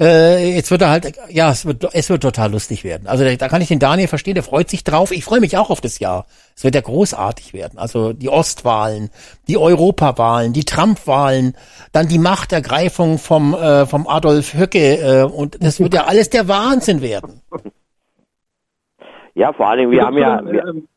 äh, 0.00 0.54
jetzt 0.54 0.70
wird 0.70 0.80
er 0.80 0.90
halt, 0.90 1.12
ja, 1.28 1.50
es 1.50 1.66
wird, 1.66 1.86
es 1.92 2.08
wird 2.08 2.22
total 2.22 2.50
lustig 2.52 2.84
werden. 2.84 3.06
Also 3.06 3.22
da, 3.22 3.34
da 3.34 3.48
kann 3.48 3.60
ich 3.60 3.68
den 3.68 3.78
Daniel 3.78 4.08
verstehen, 4.08 4.34
der 4.34 4.42
freut 4.42 4.70
sich 4.70 4.82
drauf. 4.82 5.10
Ich 5.10 5.24
freue 5.24 5.40
mich 5.40 5.58
auch 5.58 5.68
auf 5.68 5.82
das 5.82 5.98
Jahr. 5.98 6.26
Es 6.56 6.64
wird 6.64 6.74
ja 6.74 6.80
großartig 6.80 7.52
werden. 7.52 7.78
Also 7.78 8.14
die 8.14 8.30
Ostwahlen, 8.30 9.10
die 9.46 9.58
Europawahlen, 9.58 10.54
die 10.54 10.64
Trump-Wahlen, 10.64 11.54
dann 11.92 12.08
die 12.08 12.18
Machtergreifung 12.18 13.18
vom 13.18 13.52
äh, 13.52 13.84
vom 13.84 14.06
Adolf 14.06 14.54
Höcke 14.54 14.96
äh, 14.96 15.22
und 15.24 15.62
das 15.62 15.80
wird 15.80 15.92
ja 15.92 16.04
alles 16.04 16.30
der 16.30 16.48
Wahnsinn 16.48 17.02
werden. 17.02 17.42
Ja, 19.34 19.52
vor 19.52 19.68
allen 19.68 19.80
Dingen, 19.80 19.90
wir 19.90 20.02
haben 20.02 20.18
ja, 20.18 20.40
wir, 20.44 20.64
ähm, 20.64 20.88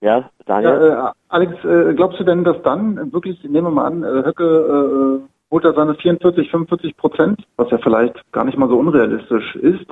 ja, 0.00 0.30
Daniel. 0.46 0.70
Ja, 0.72 1.08
äh, 1.08 1.12
Alex, 1.28 1.64
äh, 1.64 1.94
glaubst 1.94 2.20
du 2.20 2.24
denn, 2.24 2.44
dass 2.44 2.60
dann 2.62 3.12
wirklich, 3.12 3.42
nehmen 3.44 3.66
wir 3.66 3.70
mal 3.70 3.86
an, 3.86 4.02
äh, 4.02 4.24
Höcke 4.24 4.44
äh, 4.44 5.28
holt 5.50 5.64
er 5.64 5.74
seine 5.74 5.94
44, 5.94 6.50
45 6.50 6.96
Prozent, 6.96 7.42
was 7.56 7.70
ja 7.70 7.78
vielleicht 7.78 8.14
gar 8.32 8.44
nicht 8.44 8.56
mal 8.56 8.68
so 8.68 8.78
unrealistisch 8.78 9.56
ist, 9.56 9.86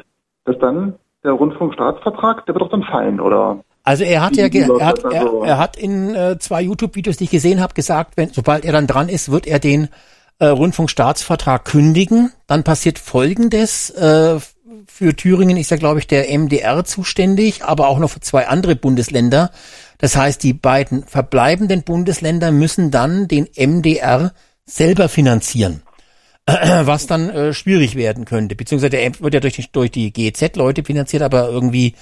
dass 0.44 0.58
dann 0.58 0.94
der 1.24 1.32
Rundfunkstaatsvertrag, 1.32 2.46
der 2.46 2.54
wird 2.54 2.62
doch 2.62 2.70
dann 2.70 2.84
fallen, 2.84 3.20
oder? 3.20 3.60
Also 3.82 4.04
er 4.04 4.22
hat 4.22 4.36
ja, 4.36 4.46
er 4.46 4.86
hat, 4.86 5.04
er, 5.04 5.42
er, 5.44 5.58
hat 5.58 5.76
in 5.76 6.14
äh, 6.14 6.38
zwei 6.38 6.62
YouTube-Videos, 6.62 7.16
die 7.16 7.24
ich 7.24 7.30
gesehen 7.30 7.60
habe, 7.60 7.74
gesagt, 7.74 8.16
wenn 8.16 8.28
sobald 8.28 8.64
er 8.64 8.72
dann 8.72 8.86
dran 8.86 9.08
ist, 9.08 9.30
wird 9.30 9.46
er 9.46 9.58
den 9.58 9.88
äh, 10.38 10.46
Rundfunkstaatsvertrag 10.46 11.64
kündigen. 11.64 12.30
Dann 12.46 12.64
passiert 12.64 12.98
Folgendes: 12.98 13.90
äh, 13.90 14.40
Für 14.86 15.16
Thüringen 15.16 15.56
ist 15.56 15.70
ja, 15.70 15.78
glaube 15.78 16.00
ich, 16.00 16.06
der 16.06 16.26
MDR 16.38 16.84
zuständig, 16.84 17.64
aber 17.64 17.88
auch 17.88 17.98
noch 17.98 18.10
für 18.10 18.20
zwei 18.20 18.46
andere 18.46 18.76
Bundesländer. 18.76 19.50
Das 19.99 20.17
heißt, 20.17 20.43
die 20.43 20.52
beiden 20.52 21.05
verbleibenden 21.05 21.83
Bundesländer 21.83 22.52
müssen 22.52 22.91
dann 22.91 23.28
den 23.28 23.49
MDR 23.57 24.33
selber 24.65 25.09
finanzieren. 25.09 25.83
Was 26.47 27.07
dann 27.07 27.28
äh, 27.31 27.52
schwierig 27.52 27.97
werden 27.97 28.25
könnte. 28.25 28.55
Beziehungsweise 28.55 28.91
der 28.91 29.20
wird 29.20 29.35
ja 29.35 29.41
durch 29.41 29.55
die, 29.55 29.70
durch 29.70 29.91
die 29.91 30.12
GEZ-Leute 30.12 30.85
finanziert, 30.85 31.23
aber 31.23 31.49
irgendwie 31.49 31.94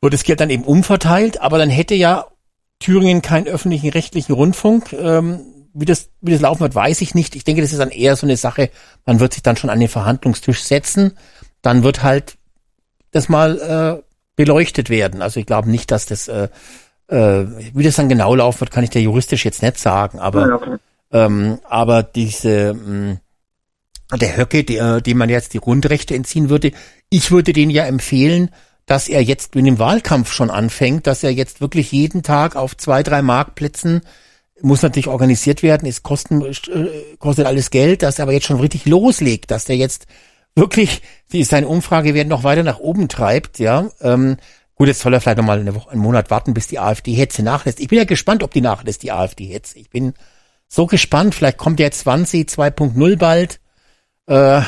wird 0.00 0.14
das 0.14 0.24
Geld 0.24 0.40
dann 0.40 0.50
eben 0.50 0.64
umverteilt. 0.64 1.40
Aber 1.40 1.58
dann 1.58 1.70
hätte 1.70 1.94
ja 1.94 2.26
Thüringen 2.78 3.22
keinen 3.22 3.48
öffentlichen 3.48 3.88
rechtlichen 3.90 4.34
Rundfunk. 4.34 4.92
Ähm, 4.92 5.40
wie 5.72 5.84
das, 5.84 6.10
wie 6.20 6.32
das 6.32 6.40
laufen 6.40 6.60
wird, 6.60 6.74
weiß 6.74 7.00
ich 7.00 7.14
nicht. 7.14 7.34
Ich 7.34 7.44
denke, 7.44 7.62
das 7.62 7.72
ist 7.72 7.78
dann 7.78 7.90
eher 7.90 8.16
so 8.16 8.26
eine 8.26 8.36
Sache, 8.36 8.70
man 9.04 9.20
wird 9.20 9.34
sich 9.34 9.42
dann 9.42 9.56
schon 9.56 9.70
an 9.70 9.80
den 9.80 9.88
Verhandlungstisch 9.88 10.62
setzen. 10.62 11.16
Dann 11.60 11.82
wird 11.82 12.02
halt 12.02 12.36
das 13.10 13.28
mal 13.28 13.58
äh, 13.58 14.02
beleuchtet 14.36 14.90
werden. 14.90 15.22
Also 15.22 15.40
ich 15.40 15.46
glaube 15.46 15.70
nicht, 15.70 15.90
dass 15.90 16.06
das, 16.06 16.28
äh, 16.28 16.48
äh, 17.08 17.44
wie 17.74 17.84
das 17.84 17.96
dann 17.96 18.08
genau 18.08 18.34
laufen 18.34 18.60
wird, 18.60 18.70
kann 18.70 18.84
ich 18.84 18.90
dir 18.90 19.02
juristisch 19.02 19.44
jetzt 19.44 19.62
nicht 19.62 19.78
sagen. 19.78 20.18
Aber, 20.18 20.48
ja, 20.48 20.54
okay. 20.54 20.76
ähm, 21.12 21.58
aber 21.68 22.02
diese, 22.02 22.74
mh, 22.74 23.12
mm, 23.12 23.20
der 24.20 24.36
Höcke, 24.36 24.64
der, 24.64 25.00
dem 25.00 25.18
man 25.18 25.28
jetzt 25.28 25.54
die 25.54 25.58
Grundrechte 25.58 26.14
entziehen 26.14 26.48
würde, 26.48 26.72
ich 27.10 27.30
würde 27.30 27.52
den 27.52 27.70
ja 27.70 27.84
empfehlen, 27.84 28.50
dass 28.86 29.08
er 29.08 29.20
jetzt 29.22 29.56
in 29.56 29.64
dem 29.64 29.78
Wahlkampf 29.78 30.32
schon 30.32 30.50
anfängt, 30.50 31.06
dass 31.06 31.24
er 31.24 31.32
jetzt 31.32 31.60
wirklich 31.60 31.90
jeden 31.90 32.22
Tag 32.22 32.54
auf 32.54 32.76
zwei, 32.76 33.02
drei 33.02 33.20
Marktplätzen 33.20 34.02
muss 34.62 34.82
natürlich 34.82 35.08
organisiert 35.08 35.62
werden, 35.62 35.86
es 35.86 36.02
kosten, 36.02 36.42
äh, 36.42 36.54
kostet 37.18 37.46
alles 37.46 37.70
Geld, 37.70 38.02
dass 38.02 38.18
er 38.18 38.22
aber 38.22 38.32
jetzt 38.32 38.46
schon 38.46 38.60
richtig 38.60 38.86
loslegt, 38.86 39.50
dass 39.50 39.68
er 39.68 39.76
jetzt 39.76 40.06
wirklich 40.54 41.02
die 41.32 41.44
seine 41.44 41.68
Umfragewerte 41.68 42.28
noch 42.28 42.44
weiter 42.44 42.62
nach 42.62 42.78
oben 42.78 43.08
treibt, 43.08 43.58
ja. 43.58 43.90
Ähm, 44.00 44.38
gut, 44.76 44.86
jetzt 44.86 45.00
soll 45.00 45.12
er 45.12 45.20
vielleicht 45.20 45.38
noch 45.38 45.44
mal 45.44 45.58
eine 45.58 45.74
Woche, 45.74 45.90
einen 45.90 46.02
Monat 46.02 46.30
warten, 46.30 46.54
bis 46.54 46.68
die 46.68 46.78
AfD-Hetze 46.78 47.42
nachlässt. 47.42 47.80
Ich 47.80 47.88
bin 47.88 47.98
ja 47.98 48.04
gespannt, 48.04 48.42
ob 48.42 48.52
die 48.52 48.60
nachlässt, 48.60 49.02
die 49.02 49.10
AfD-Hetze. 49.10 49.78
Ich 49.78 49.90
bin 49.90 50.14
so 50.68 50.86
gespannt. 50.86 51.34
Vielleicht 51.34 51.58
kommt 51.58 51.80
ja 51.80 51.90
20 51.90 52.48
2.0 52.48 53.18
bald. 53.18 53.60
Äh, 54.26 54.60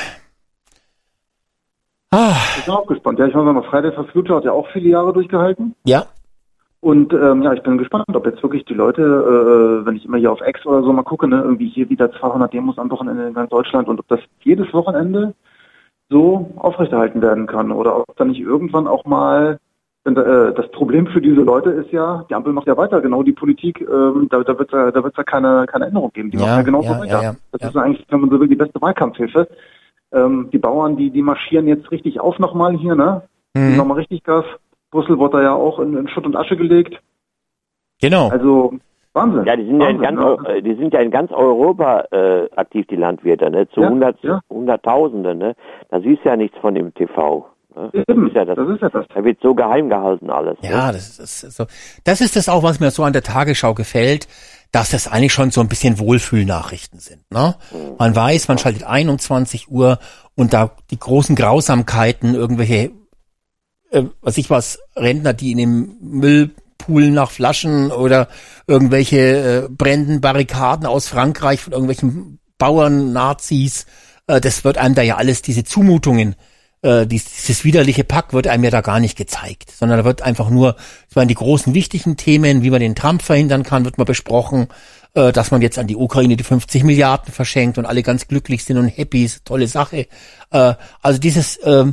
ah. 2.11 2.37
Ich 2.59 2.65
bin 2.65 2.75
auch 2.75 2.87
gespannt. 2.87 3.19
Ja, 3.19 3.27
ich 3.27 3.35
meine, 3.35 3.63
Fridays 3.65 3.95
for 3.95 4.07
Future 4.09 4.39
hat 4.39 4.45
ja 4.45 4.53
auch 4.53 4.69
viele 4.73 4.89
Jahre 4.89 5.13
durchgehalten. 5.13 5.75
Ja. 5.85 6.07
Und 6.81 7.13
ähm, 7.13 7.43
ja, 7.43 7.53
ich 7.53 7.63
bin 7.63 7.77
gespannt, 7.77 8.05
ob 8.15 8.25
jetzt 8.25 8.43
wirklich 8.43 8.65
die 8.65 8.75
Leute, 8.75 9.03
äh, 9.03 9.85
wenn 9.85 9.97
ich 9.97 10.05
immer 10.05 10.19
hier 10.19 10.31
auf 10.31 10.41
X 10.47 10.65
oder 10.65 10.83
so 10.83 10.93
mal 10.93 11.03
gucke, 11.03 11.27
ne, 11.27 11.43
irgendwie 11.43 11.69
hier 11.69 11.91
wieder 11.91 12.13
200 12.13 12.53
Demos 12.53 12.79
am 12.79 12.91
Wochenende 12.91 13.27
in 13.27 13.35
ganz 13.35 13.51
Deutschland 13.51 13.89
und 13.89 13.99
ob 13.99 14.07
das 14.07 14.21
jedes 14.43 14.73
Wochenende 14.73 15.35
so 16.09 16.53
aufrechterhalten 16.57 17.21
werden 17.21 17.49
kann 17.49 17.73
oder 17.73 17.99
ob 17.99 18.17
da 18.17 18.25
nicht 18.25 18.41
irgendwann 18.41 18.87
auch 18.87 19.05
mal, 19.05 19.59
denn, 20.05 20.17
äh, 20.17 20.55
das 20.55 20.71
Problem 20.71 21.07
für 21.09 21.21
diese 21.21 21.41
Leute 21.41 21.71
ist 21.71 21.91
ja, 21.91 22.25
die 22.31 22.35
Ampel 22.35 22.53
macht 22.53 22.67
ja 22.67 22.77
weiter, 22.77 23.01
genau 23.01 23.23
die 23.23 23.33
Politik, 23.33 23.81
ähm, 23.81 24.29
da, 24.31 24.43
da 24.43 24.59
wird 24.59 24.73
es 24.73 24.73
ja, 24.73 24.91
da 24.91 25.03
wird's 25.03 25.17
ja 25.17 25.25
keine, 25.25 25.67
keine 25.67 25.87
Änderung 25.87 26.13
geben, 26.13 26.31
die 26.31 26.39
ja, 26.39 26.45
machen 26.45 26.57
ja 26.57 26.63
genauso 26.63 26.93
ja, 26.93 27.01
weiter. 27.01 27.23
Ja, 27.23 27.37
das 27.53 27.71
ist 27.71 27.77
eigentlich, 27.77 28.07
wenn 28.09 28.21
man 28.21 28.31
so 28.31 28.41
will, 28.41 28.49
die 28.49 28.57
beste 28.57 28.81
Wahlkampfhilfe. 28.81 29.49
Ähm, 30.13 30.49
die 30.53 30.59
Bauern, 30.59 30.97
die, 30.97 31.11
die 31.11 31.21
marschieren 31.23 31.69
jetzt 31.69 31.91
richtig 31.91 32.21
auf 32.21 32.39
nochmal 32.39 32.75
hier, 32.77 32.95
ne? 32.95 33.23
Mhm. 33.55 33.77
Nochmal 33.77 33.99
richtig 33.99 34.25
Gas. 34.25 34.45
Brüssel 34.91 35.19
wurde 35.19 35.39
da 35.39 35.43
ja 35.43 35.55
auch 35.55 35.79
in, 35.81 35.97
in 35.97 36.09
Schutt 36.09 36.25
und 36.25 36.37
Asche 36.37 36.57
gelegt. 36.57 36.99
Genau. 38.01 38.29
Also 38.29 38.73
Wahnsinn. 39.13 39.45
Ja, 39.45 39.57
die 39.57 39.67
sind 39.67 39.81
Wahnsinn, 39.81 40.03
ja 40.03 40.09
in 40.09 40.17
ganz, 40.17 40.49
ne? 40.49 40.63
die 40.63 40.75
sind 40.77 40.95
ja 40.95 41.01
in 41.01 41.11
ganz 41.11 41.33
Europa 41.33 42.05
äh, 42.11 42.49
aktiv, 42.57 42.87
die 42.87 42.97
Landwirte, 42.97 43.51
ne? 43.51 43.69
Zu 43.69 43.81
ja, 43.81 43.91
hundert, 43.91 44.23
ja. 44.23 44.41
Hunderttausende, 44.49 45.35
ne? 45.35 45.55
Da 45.91 46.01
siehst 46.01 46.25
du 46.25 46.29
ja 46.29 46.37
nichts 46.37 46.57
von 46.59 46.75
dem 46.75 46.95
TV. 46.95 47.47
Eben, 47.93 48.05
das 48.07 48.29
ist 48.29 48.35
ja 48.35 48.45
das, 48.45 48.57
das, 48.57 48.69
ist 48.69 48.83
ja 48.83 48.89
das. 48.89 49.07
Da 49.15 49.25
wird 49.25 49.39
so 49.43 49.55
geheim 49.55 49.89
gehalten 49.89 50.31
alles. 50.31 50.59
Ja, 50.63 50.89
ne? 50.89 50.93
das 50.93 51.19
ist 51.19 51.41
so. 51.41 51.67
Das 52.05 52.21
ist 52.21 52.37
das 52.37 52.49
auch, 52.49 52.63
was 52.63 52.81
mir 52.81 52.91
so 52.91 53.05
an 53.05 53.13
der 53.13 53.23
Tagesschau 53.23 53.75
gefällt, 53.75 54.29
dass 54.73 54.91
das 54.91 55.09
eigentlich 55.09 55.33
schon 55.33 55.51
so 55.51 55.61
ein 55.61 55.69
bisschen 55.69 55.99
Wohlfühlnachrichten 55.99 57.01
sind. 57.01 57.23
Ne? 57.31 57.57
Mhm. 57.71 57.97
Man 57.99 58.15
weiß, 58.15 58.49
man 58.49 58.59
schaltet 58.59 58.85
ein 58.85 59.09
um 59.09 59.19
20 59.19 59.71
Uhr 59.71 59.99
und 60.35 60.53
da 60.53 60.73
die 60.91 60.99
großen 60.99 61.37
Grausamkeiten, 61.37 62.35
irgendwelche 62.35 62.91
äh, 63.91 64.05
was 64.21 64.39
ich 64.39 64.51
was, 64.51 64.79
Rentner, 64.97 65.33
die 65.33 65.53
in 65.53 65.59
dem 65.59 65.97
Müllpool 66.01 67.11
nach 67.11 67.31
Flaschen 67.31 67.91
oder 67.91 68.29
irgendwelche 68.67 69.19
äh, 69.19 69.69
brennenden 69.71 70.21
Barrikaden 70.21 70.87
aus 70.87 71.09
Frankreich 71.09 71.61
von 71.61 71.73
irgendwelchen 71.73 72.39
Bauern, 72.59 73.13
Nazis, 73.13 73.87
äh, 74.27 74.41
das 74.41 74.65
wird 74.65 74.79
einem 74.79 74.95
da 74.95 75.03
ja 75.03 75.17
alles, 75.17 75.43
diese 75.43 75.65
Zumutungen, 75.65 76.35
äh, 76.83 77.07
dieses 77.07 77.65
widerliche 77.65 78.05
Pack 78.05 78.33
wird 78.33 78.47
einem 78.47 78.65
ja 78.65 78.71
da 78.71 78.81
gar 78.81 79.01
nicht 79.01 79.17
gezeigt, 79.17 79.71
sondern 79.71 79.99
da 79.99 80.05
wird 80.05 80.23
einfach 80.23 80.51
nur, 80.51 80.77
ich 81.09 81.17
meine, 81.17 81.29
die 81.29 81.35
großen 81.35 81.75
wichtigen 81.75 82.17
Themen, 82.17 82.63
wie 82.63 82.71
man 82.71 82.81
den 82.81 82.95
Trump 82.95 83.23
verhindern 83.23 83.63
kann, 83.63 83.85
wird 83.85 83.99
mal 83.99 84.05
besprochen, 84.05 84.69
äh, 85.15 85.33
dass 85.33 85.51
man 85.51 85.63
jetzt 85.63 85.79
an 85.79 85.87
die 85.87 85.97
Ukraine 85.97 86.37
die 86.37 86.45
50 86.45 86.85
Milliarden 86.85 87.33
verschenkt 87.33 87.79
und 87.79 87.87
alle 87.87 88.03
ganz 88.03 88.29
glücklich 88.29 88.65
sind 88.65 88.79
und 88.79 88.89
happy, 88.89 89.25
ist 89.25 89.45
tolle 89.45 89.67
Sache. 89.67 90.07
Äh, 90.51 90.75
also 91.03 91.19
dieses, 91.19 91.57
äh, 91.59 91.87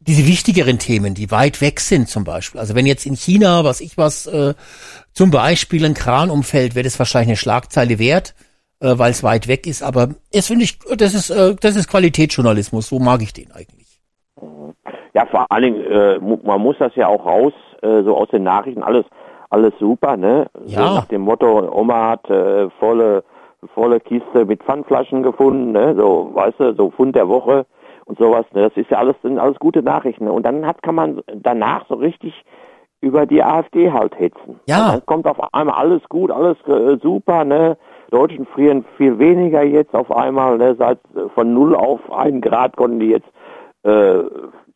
diese 0.00 0.26
wichtigeren 0.26 0.78
Themen, 0.78 1.14
die 1.14 1.30
weit 1.30 1.60
weg 1.60 1.80
sind 1.80 2.08
zum 2.08 2.24
Beispiel. 2.24 2.60
Also 2.60 2.74
wenn 2.74 2.86
jetzt 2.86 3.06
in 3.06 3.14
China, 3.14 3.64
was 3.64 3.80
ich 3.80 3.96
was, 3.96 4.26
äh, 4.26 4.54
zum 5.12 5.30
Beispiel 5.30 5.84
ein 5.84 5.94
Kran 5.94 6.30
umfällt, 6.30 6.74
wäre 6.74 6.84
das 6.84 6.98
wahrscheinlich 6.98 7.28
eine 7.28 7.36
Schlagzeile 7.36 7.98
wert, 7.98 8.34
äh, 8.80 8.96
weil 8.96 9.10
es 9.10 9.22
weit 9.22 9.48
weg 9.48 9.66
ist. 9.66 9.82
Aber 9.82 10.14
es 10.32 10.46
finde 10.46 10.64
ich, 10.64 10.78
das 10.96 11.14
ist, 11.14 11.30
äh, 11.30 11.54
das 11.60 11.76
ist 11.76 11.88
Qualitätsjournalismus. 11.88 12.88
So 12.88 12.98
mag 12.98 13.22
ich 13.22 13.32
den 13.32 13.52
eigentlich. 13.52 13.77
Ja, 15.14 15.26
vor 15.26 15.46
allen 15.50 15.62
Dingen, 15.62 15.84
äh, 15.84 16.18
man 16.18 16.60
muss 16.60 16.76
das 16.78 16.94
ja 16.96 17.08
auch 17.08 17.24
raus, 17.24 17.52
äh, 17.82 18.02
so 18.02 18.16
aus 18.16 18.28
den 18.28 18.42
Nachrichten, 18.42 18.82
alles, 18.82 19.04
alles 19.50 19.72
super, 19.78 20.16
ne? 20.16 20.46
Ja. 20.66 20.78
So 20.78 20.94
nach 20.94 21.06
dem 21.06 21.22
Motto, 21.22 21.70
Oma 21.72 22.10
hat 22.10 22.30
äh, 22.30 22.68
volle, 22.78 23.24
volle 23.74 24.00
Kiste 24.00 24.44
mit 24.44 24.62
Pfandflaschen 24.62 25.22
gefunden, 25.22 25.72
ne? 25.72 25.94
So, 25.96 26.30
weißt 26.34 26.60
du, 26.60 26.74
so 26.74 26.90
Fund 26.90 27.16
der 27.16 27.28
Woche 27.28 27.66
und 28.08 28.18
sowas. 28.18 28.46
Ne? 28.52 28.62
Das 28.62 28.76
ist 28.76 28.90
ja 28.90 28.98
alles, 28.98 29.14
sind 29.22 29.38
alles 29.38 29.58
gute 29.58 29.82
Nachrichten. 29.82 30.24
Ne? 30.24 30.32
Und 30.32 30.44
dann 30.44 30.66
hat, 30.66 30.82
kann 30.82 30.94
man 30.94 31.20
danach 31.34 31.86
so 31.88 31.94
richtig 31.94 32.44
über 33.00 33.26
die 33.26 33.42
AfD 33.44 33.92
halt 33.92 34.18
hetzen. 34.18 34.58
Ja. 34.66 34.86
Und 34.86 34.92
dann 34.92 35.06
kommt 35.06 35.26
auf 35.26 35.54
einmal 35.54 35.76
alles 35.76 36.02
gut, 36.08 36.30
alles 36.32 36.56
äh, 36.66 36.98
super, 37.00 37.44
ne? 37.44 37.76
Deutschen 38.10 38.46
frieren 38.46 38.86
viel 38.96 39.18
weniger 39.18 39.62
jetzt 39.62 39.94
auf 39.94 40.10
einmal, 40.10 40.58
ne? 40.58 40.74
Seit 40.76 40.98
äh, 41.14 41.28
von 41.34 41.54
null 41.54 41.76
auf 41.76 42.00
einen 42.10 42.40
Grad 42.40 42.76
konnten 42.76 42.98
die 42.98 43.10
jetzt 43.10 43.28
äh, 43.82 44.22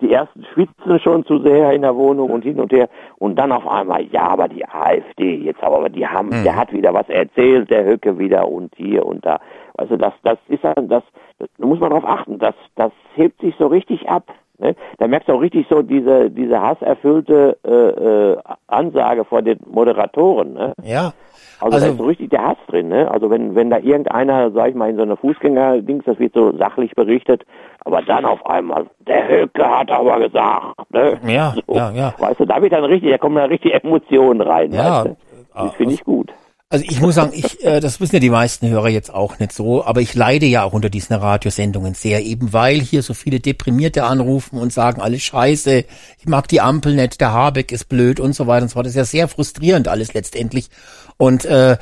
die 0.01 0.13
ersten 0.13 0.45
schwitzen 0.53 0.99
schon 1.01 1.25
zu 1.25 1.39
sehr 1.41 1.73
in 1.73 1.83
der 1.83 1.95
Wohnung 1.95 2.31
und 2.31 2.43
hin 2.43 2.61
und 2.61 2.73
her 2.73 2.89
und 3.19 3.37
dann 3.37 3.53
auf 3.53 3.67
einmal, 3.67 4.05
ja, 4.07 4.29
aber 4.29 4.49
die 4.49 4.67
AfD, 4.67 5.37
jetzt 5.37 5.63
aber 5.63 5.89
die 5.89 6.07
haben, 6.07 6.29
mhm. 6.29 6.45
der 6.45 6.57
hat 6.57 6.73
wieder 6.73 6.93
was 6.93 7.09
erzählt, 7.09 7.71
der 7.71 7.85
Höcke 7.85 8.19
wieder 8.19 8.49
und 8.49 8.75
hier 8.77 9.07
und 9.07 9.25
da. 9.25 9.39
Also 9.77 9.97
das, 9.97 10.13
das 10.23 10.39
ist 10.49 10.65
dann, 10.65 10.89
das, 10.89 11.03
da 11.39 11.47
muss 11.67 11.81
man 11.81 11.91
darauf 11.91 12.05
achten, 12.05 12.39
das, 12.39 12.55
das 12.77 12.93
hebt 13.15 13.41
sich 13.41 13.55
so 13.59 13.69
richtig 13.69 14.09
ab. 14.09 14.25
Ne? 14.63 14.77
Da 14.99 15.09
merkst 15.09 15.29
du 15.29 15.35
auch 15.35 15.41
richtig 15.41 15.67
so 15.69 15.83
diese, 15.83 16.31
diese 16.31 16.61
hasserfüllte 16.61 17.59
äh, 17.65 17.71
äh, 17.71 18.37
Ansage 18.69 19.25
vor 19.25 19.43
den 19.43 19.59
Moderatoren. 19.67 20.55
Ne? 20.55 20.73
Ja. 20.83 21.13
Also, 21.61 21.77
also 21.77 21.87
da 21.87 21.93
ist 21.93 21.99
so 21.99 22.05
richtig 22.05 22.31
der 22.31 22.45
Hass 22.45 22.57
drin, 22.67 22.89
ne? 22.89 23.09
Also 23.09 23.31
wenn, 23.31 23.55
wenn 23.55 23.71
da 23.71 23.79
irgendeiner, 23.79 24.51
sag 24.51 24.71
ich 24.71 24.75
mal, 24.75 24.91
in 24.91 24.97
so 24.97 25.03
einer 25.03 25.17
Fußgänger-Dings, 25.17 26.05
das 26.05 26.19
wird 26.19 26.35
so 26.35 26.57
sachlich 26.57 26.93
berichtet, 26.97 27.45
aber 27.85 28.03
dann 28.03 28.25
auf 28.25 28.45
einmal, 28.47 28.87
der 29.07 29.29
Höcke 29.29 29.65
hat 29.65 29.91
aber 29.91 30.19
gesagt, 30.19 30.93
ne? 30.93 31.21
Ja, 31.25 31.55
so, 31.55 31.75
ja, 31.75 31.91
ja. 31.93 32.15
Weißt 32.19 32.41
du, 32.41 32.47
da 32.47 32.61
wird 32.61 32.73
dann 32.73 32.85
richtig, 32.85 33.11
da 33.11 33.19
kommen 33.19 33.37
da 33.37 33.45
richtig 33.45 33.75
Emotionen 33.75 34.41
rein. 34.41 34.73
Ja. 34.73 35.05
Weißt 35.05 35.07
du? 35.07 35.17
Das 35.55 35.75
finde 35.75 35.95
ich 35.95 36.03
gut. 36.03 36.33
Also 36.73 36.86
ich 36.89 37.02
muss 37.02 37.17
sagen, 37.17 37.33
ich, 37.34 37.62
äh, 37.62 37.81
das 37.81 38.01
wissen 38.01 38.17
ja 38.17 38.20
die 38.20 38.31
meisten 38.31 38.67
Hörer 38.67 38.89
jetzt 38.89 39.12
auch 39.12 39.39
nicht 39.39 39.52
so, 39.52 39.84
aber 39.84 40.01
ich 40.01 40.15
leide 40.15 40.47
ja 40.47 40.62
auch 40.62 40.73
unter 40.73 40.89
diesen 40.89 41.15
Radiosendungen 41.15 41.92
sehr, 41.92 42.25
eben 42.25 42.55
weil 42.55 42.81
hier 42.81 43.02
so 43.02 43.12
viele 43.12 43.41
Deprimierte 43.41 44.05
anrufen 44.05 44.59
und 44.59 44.73
sagen, 44.73 45.02
alles 45.02 45.20
scheiße, 45.20 45.84
ich 46.18 46.26
mag 46.26 46.49
die 46.49 46.62
Ampel 46.62 46.94
nicht, 46.94 47.20
der 47.20 47.31
Habeck 47.31 47.73
ist 47.73 47.91
blöd 47.91 48.20
und 48.20 48.34
so 48.34 48.47
weiter 48.47 48.62
und 48.62 48.68
so 48.70 48.73
fort. 48.73 48.86
Das 48.86 48.92
ist 48.92 48.97
ja 48.97 49.05
sehr 49.05 49.28
frustrierend 49.28 49.86
alles 49.86 50.15
letztendlich. 50.15 50.70
Und 51.18 51.44
äh, 51.44 51.76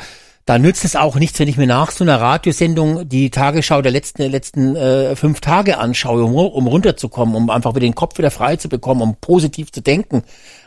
da 0.44 0.58
nützt 0.58 0.84
es 0.84 0.96
auch 0.96 1.14
nichts, 1.14 1.38
wenn 1.38 1.46
ich 1.46 1.56
mir 1.56 1.68
nach 1.68 1.92
so 1.92 2.02
einer 2.02 2.20
Radiosendung 2.20 3.08
die 3.08 3.30
Tagesschau 3.30 3.82
der 3.82 3.92
letzten, 3.92 4.28
letzten 4.28 4.74
äh, 4.74 5.14
fünf 5.14 5.40
Tage 5.40 5.78
anschaue, 5.78 6.24
um, 6.24 6.34
um 6.34 6.66
runterzukommen, 6.66 7.36
um 7.36 7.48
einfach 7.50 7.76
wieder 7.76 7.86
den 7.86 7.94
Kopf 7.94 8.18
wieder 8.18 8.32
frei 8.32 8.56
zu 8.56 8.68
bekommen, 8.68 9.02
um 9.02 9.14
positiv 9.20 9.70
zu 9.70 9.82
denken. 9.82 10.24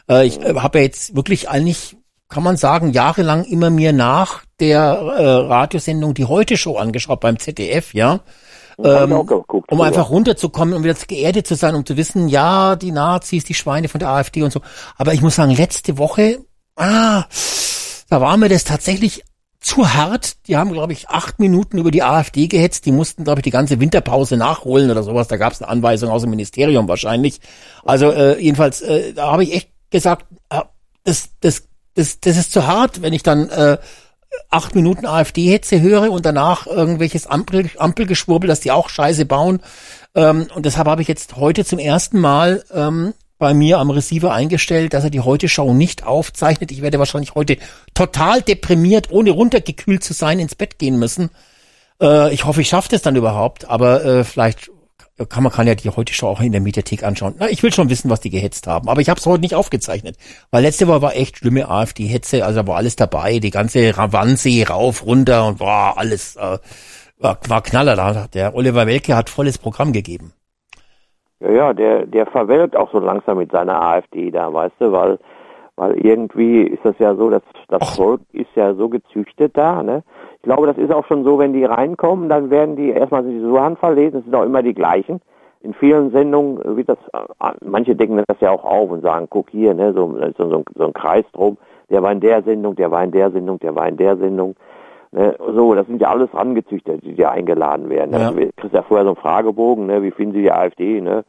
Äh, 0.09 0.27
ich 0.27 0.39
äh, 0.39 0.55
habe 0.55 0.77
ja 0.77 0.85
jetzt 0.85 1.13
wirklich 1.13 1.49
eigentlich 1.49 1.97
kann 2.33 2.43
man 2.43 2.57
sagen, 2.57 2.91
jahrelang 2.91 3.43
immer 3.43 3.69
mir 3.69 3.93
nach 3.93 4.43
der 4.59 4.79
äh, 4.81 5.23
Radiosendung 5.23 6.15
die 6.15 6.25
Heute 6.25 6.57
Show 6.57 6.77
angeschaut 6.77 7.19
beim 7.19 7.37
ZDF, 7.37 7.93
ja. 7.93 8.21
Ähm, 8.83 9.11
geguckt, 9.27 9.71
um 9.71 9.81
einfach 9.81 10.09
runterzukommen 10.09 10.73
und 10.73 10.83
wieder 10.83 10.95
geerdet 11.07 11.45
zu 11.45 11.53
sein, 11.53 11.75
um 11.75 11.85
zu 11.85 11.95
wissen, 11.95 12.27
ja, 12.27 12.75
die 12.75 12.91
Nazis, 12.91 13.43
die 13.43 13.53
Schweine 13.53 13.87
von 13.87 13.99
der 13.99 14.09
AfD 14.09 14.41
und 14.41 14.51
so. 14.51 14.61
Aber 14.97 15.13
ich 15.13 15.21
muss 15.21 15.35
sagen, 15.35 15.51
letzte 15.51 15.99
Woche, 15.99 16.39
ah, 16.75 17.25
da 18.09 18.19
war 18.19 18.35
mir 18.37 18.49
das 18.49 18.63
tatsächlich 18.63 19.23
zu 19.59 19.93
hart. 19.93 20.47
Die 20.47 20.57
haben, 20.57 20.71
glaube 20.73 20.93
ich, 20.93 21.09
acht 21.09 21.39
Minuten 21.39 21.77
über 21.77 21.91
die 21.91 22.01
AfD 22.01 22.47
gehetzt. 22.47 22.87
Die 22.87 22.91
mussten, 22.91 23.25
glaube 23.25 23.41
ich, 23.41 23.43
die 23.43 23.51
ganze 23.51 23.79
Winterpause 23.79 24.37
nachholen 24.37 24.89
oder 24.89 25.03
sowas. 25.03 25.27
Da 25.27 25.37
gab 25.37 25.53
es 25.53 25.61
eine 25.61 25.69
Anweisung 25.69 26.09
aus 26.09 26.23
dem 26.23 26.31
Ministerium 26.31 26.87
wahrscheinlich. 26.87 27.41
Also 27.85 28.09
äh, 28.09 28.41
jedenfalls, 28.41 28.81
äh, 28.81 29.13
da 29.13 29.31
habe 29.31 29.43
ich 29.43 29.53
echt 29.53 29.69
gesagt, 29.91 30.25
äh, 30.49 30.61
das, 31.03 31.29
das 31.41 31.67
das, 31.95 32.19
das 32.19 32.37
ist 32.37 32.51
zu 32.51 32.67
hart, 32.67 33.01
wenn 33.01 33.13
ich 33.13 33.23
dann 33.23 33.49
äh, 33.49 33.77
acht 34.49 34.75
Minuten 34.75 35.05
AfD-Hetze 35.05 35.81
höre 35.81 36.11
und 36.11 36.25
danach 36.25 36.67
irgendwelches 36.67 37.27
Ampel, 37.27 37.69
Ampelgeschwurbel, 37.77 38.47
dass 38.47 38.61
die 38.61 38.71
auch 38.71 38.89
Scheiße 38.89 39.25
bauen. 39.25 39.61
Ähm, 40.15 40.47
und 40.53 40.65
deshalb 40.65 40.87
habe 40.87 41.01
ich 41.01 41.07
jetzt 41.07 41.35
heute 41.35 41.65
zum 41.65 41.79
ersten 41.79 42.19
Mal 42.19 42.63
ähm, 42.73 43.13
bei 43.37 43.53
mir 43.53 43.79
am 43.79 43.89
Receiver 43.89 44.33
eingestellt, 44.33 44.93
dass 44.93 45.03
er 45.03 45.09
die 45.09 45.19
Heute-Show 45.19 45.73
nicht 45.73 46.05
aufzeichnet. 46.05 46.71
Ich 46.71 46.81
werde 46.81 46.99
wahrscheinlich 46.99 47.35
heute 47.35 47.57
total 47.93 48.41
deprimiert, 48.41 49.11
ohne 49.11 49.31
runtergekühlt 49.31 50.03
zu 50.03 50.13
sein, 50.13 50.39
ins 50.39 50.55
Bett 50.55 50.79
gehen 50.79 50.97
müssen. 50.97 51.29
Äh, 52.01 52.33
ich 52.33 52.45
hoffe, 52.45 52.61
ich 52.61 52.69
schaffe 52.69 52.89
das 52.89 53.01
dann 53.01 53.15
überhaupt, 53.15 53.65
aber 53.65 54.05
äh, 54.05 54.23
vielleicht 54.23 54.71
kann 55.29 55.43
man 55.43 55.51
kann 55.51 55.67
ja 55.67 55.75
die 55.75 55.89
heute 55.89 56.13
schon 56.13 56.29
auch 56.29 56.41
in 56.41 56.51
der 56.51 56.61
Mediathek 56.61 57.03
anschauen. 57.03 57.35
Na, 57.37 57.47
ich 57.47 57.61
will 57.61 57.71
schon 57.71 57.89
wissen, 57.89 58.09
was 58.09 58.21
die 58.21 58.29
gehetzt 58.29 58.67
haben, 58.67 58.89
aber 58.89 59.01
ich 59.01 59.09
habe 59.09 59.19
es 59.19 59.25
heute 59.25 59.41
nicht 59.41 59.55
aufgezeichnet, 59.55 60.17
weil 60.51 60.63
letzte 60.63 60.87
Woche 60.87 61.01
war 61.01 61.15
echt 61.15 61.37
schlimme 61.37 61.69
AfD-Hetze, 61.69 62.45
also 62.45 62.65
war 62.67 62.77
alles 62.77 62.95
dabei, 62.95 63.39
die 63.39 63.51
ganze 63.51 63.95
Ravanse 63.97 64.67
rauf, 64.67 65.05
runter 65.05 65.47
und 65.47 65.59
war 65.59 65.97
alles 65.97 66.35
äh, 66.35 66.57
war, 67.19 67.37
war 67.47 67.61
Knaller 67.61 67.95
da. 67.95 68.27
Der 68.33 68.55
Oliver 68.55 68.87
Welke 68.87 69.15
hat 69.15 69.29
volles 69.29 69.57
Programm 69.57 69.93
gegeben. 69.93 70.33
Ja, 71.39 71.51
ja, 71.51 71.73
der 71.73 72.05
der 72.05 72.25
verwelkt 72.27 72.75
auch 72.75 72.91
so 72.91 72.99
langsam 72.99 73.37
mit 73.37 73.51
seiner 73.51 73.81
AfD 73.81 74.31
da, 74.31 74.51
weißt 74.51 74.75
du, 74.79 74.91
weil 74.91 75.19
weil 75.75 75.93
irgendwie 75.93 76.61
ist 76.61 76.85
das 76.85 76.97
ja 76.99 77.15
so, 77.15 77.29
dass 77.29 77.41
das 77.67 77.95
Volk 77.95 78.21
ist 78.31 78.55
ja 78.55 78.73
so 78.75 78.89
gezüchtet 78.89 79.57
da, 79.57 79.81
ne? 79.81 80.03
Ich 80.43 80.49
glaube, 80.49 80.67
das 80.67 80.77
ist 80.77 80.93
auch 80.93 81.05
schon 81.05 81.23
so, 81.23 81.39
wenn 81.39 81.53
die 81.53 81.63
reinkommen, 81.63 82.27
dann 82.27 82.49
werden 82.49 82.75
die 82.75 82.89
erstmal 82.89 83.23
die 83.23 83.39
so 83.39 83.61
handverlesen, 83.61 84.19
das 84.19 84.23
sind 84.25 84.35
auch 84.35 84.43
immer 84.43 84.61
die 84.61 84.73
gleichen. 84.73 85.21
In 85.61 85.73
vielen 85.73 86.11
Sendungen 86.11 86.59
wird 86.75 86.89
das, 86.89 86.97
äh, 87.13 87.53
manche 87.63 87.95
decken 87.95 88.21
das 88.27 88.41
ja 88.41 88.51
auch 88.51 88.65
auf 88.65 88.91
und 88.91 89.03
sagen, 89.03 89.27
guck 89.29 89.49
hier, 89.51 89.73
ne, 89.73 89.93
so, 89.93 90.13
so, 90.37 90.49
so, 90.49 90.63
so 90.75 90.83
ein 90.83 90.91
Kreis 90.91 91.23
drum, 91.31 91.57
der 91.89 92.03
war 92.03 92.11
in 92.11 92.19
der 92.19 92.43
Sendung, 92.43 92.75
der 92.75 92.91
war 92.91 93.05
in 93.05 93.11
der 93.11 93.31
Sendung, 93.31 93.57
der 93.59 93.73
war 93.73 93.87
in 93.87 93.95
der 93.95 94.17
Sendung. 94.17 94.55
Ne, 95.13 95.33
so, 95.55 95.75
das 95.75 95.87
sind 95.87 96.01
ja 96.01 96.09
alles 96.09 96.27
rangezüchtet, 96.33 97.05
die 97.05 97.15
da 97.15 97.29
eingeladen 97.29 97.89
werden. 97.89 98.11
Ja. 98.11 98.27
Also, 98.27 98.39
du 98.41 98.51
kriegst 98.57 98.75
ja 98.75 98.81
vorher 98.81 99.05
so 99.05 99.11
einen 99.11 99.21
Fragebogen, 99.21 99.85
ne, 99.85 100.03
wie 100.03 100.11
finden 100.11 100.33
Sie 100.33 100.41
die 100.41 100.51
AfD, 100.51 100.99
ne? 100.99 101.23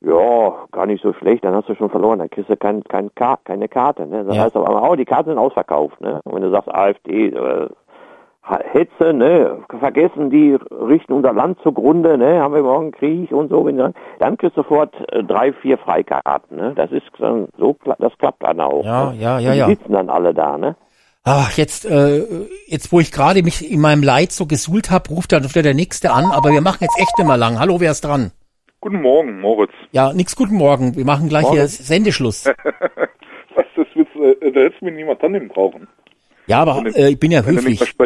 Ja, 0.00 0.54
gar 0.72 0.86
nicht 0.86 1.02
so 1.02 1.12
schlecht, 1.12 1.44
dann 1.44 1.54
hast 1.54 1.68
du 1.68 1.74
schon 1.74 1.90
verloren, 1.90 2.20
dann 2.20 2.30
kriegst 2.30 2.48
du 2.48 2.56
kein, 2.56 2.82
kein, 2.84 3.10
keine 3.44 3.68
Karte, 3.68 4.06
ne? 4.06 4.24
Das 4.24 4.34
ja. 4.34 4.44
heißt 4.44 4.56
aber, 4.56 4.90
oh, 4.90 4.96
die 4.96 5.04
Karten 5.04 5.28
sind 5.28 5.38
ausverkauft, 5.38 6.00
ne? 6.00 6.22
Und 6.24 6.34
wenn 6.34 6.42
du 6.42 6.50
sagst 6.50 6.72
AfD, 6.74 7.26
äh, 7.26 7.68
Hetze, 8.58 9.12
ne, 9.12 9.58
vergessen, 9.78 10.30
die 10.30 10.56
richten 10.70 11.12
unser 11.12 11.32
Land 11.32 11.58
zugrunde, 11.62 12.18
ne, 12.18 12.40
haben 12.40 12.54
wir 12.54 12.62
morgen 12.62 12.92
Krieg 12.92 13.30
und 13.32 13.50
so, 13.50 13.64
wenn 13.66 13.76
dann, 13.76 13.94
dann 14.18 14.36
kriegst 14.36 14.56
du 14.56 14.62
sofort 14.62 14.94
äh, 15.12 15.22
drei, 15.22 15.52
vier 15.52 15.78
Freikarten, 15.78 16.56
ne, 16.56 16.72
das 16.74 16.90
ist 16.90 17.04
dann 17.18 17.48
so, 17.58 17.76
das 17.98 18.16
klappt 18.18 18.42
dann 18.42 18.60
auch. 18.60 18.84
Ja, 18.84 19.10
ne? 19.10 19.18
ja, 19.18 19.38
ja, 19.38 19.52
die 19.52 19.58
ja. 19.58 19.66
sitzen 19.68 19.92
dann 19.92 20.10
alle 20.10 20.34
da, 20.34 20.58
ne. 20.58 20.76
Ach, 21.22 21.52
jetzt, 21.58 21.84
äh, 21.84 22.24
jetzt, 22.66 22.92
wo 22.92 23.00
ich 23.00 23.12
gerade 23.12 23.42
mich 23.42 23.70
in 23.70 23.80
meinem 23.80 24.02
Leid 24.02 24.32
so 24.32 24.46
gesuhlt 24.46 24.90
habe, 24.90 25.10
ruft 25.10 25.32
dann 25.32 25.44
wieder 25.44 25.62
der 25.62 25.74
Nächste 25.74 26.12
an, 26.12 26.24
aber 26.32 26.50
wir 26.50 26.62
machen 26.62 26.78
jetzt 26.80 26.98
echt 26.98 27.18
immer 27.18 27.36
lang. 27.36 27.58
Hallo, 27.60 27.78
wer 27.78 27.90
ist 27.90 28.04
dran? 28.04 28.32
Guten 28.80 29.02
Morgen, 29.02 29.40
Moritz. 29.40 29.72
Ja, 29.92 30.14
nix 30.14 30.34
guten 30.34 30.54
Morgen. 30.54 30.96
Wir 30.96 31.04
machen 31.04 31.28
gleich 31.28 31.42
Morgen. 31.42 31.56
hier 31.56 31.68
Sendeschluss. 31.68 32.46
Was, 33.54 33.66
das 33.76 33.86
willst, 33.94 34.16
äh, 34.16 34.50
da 34.50 34.60
hättest 34.60 34.80
du 34.80 34.86
mir 34.86 34.92
niemand 34.92 35.22
annehmen 35.22 35.48
brauchen. 35.48 35.86
Ja, 36.50 36.62
aber 36.62 36.82
du- 36.82 36.90
äh, 36.90 37.10
ich 37.10 37.20
bin 37.20 37.30
ja 37.30 37.42
höflich. 37.42 37.80
Ich 37.80 37.96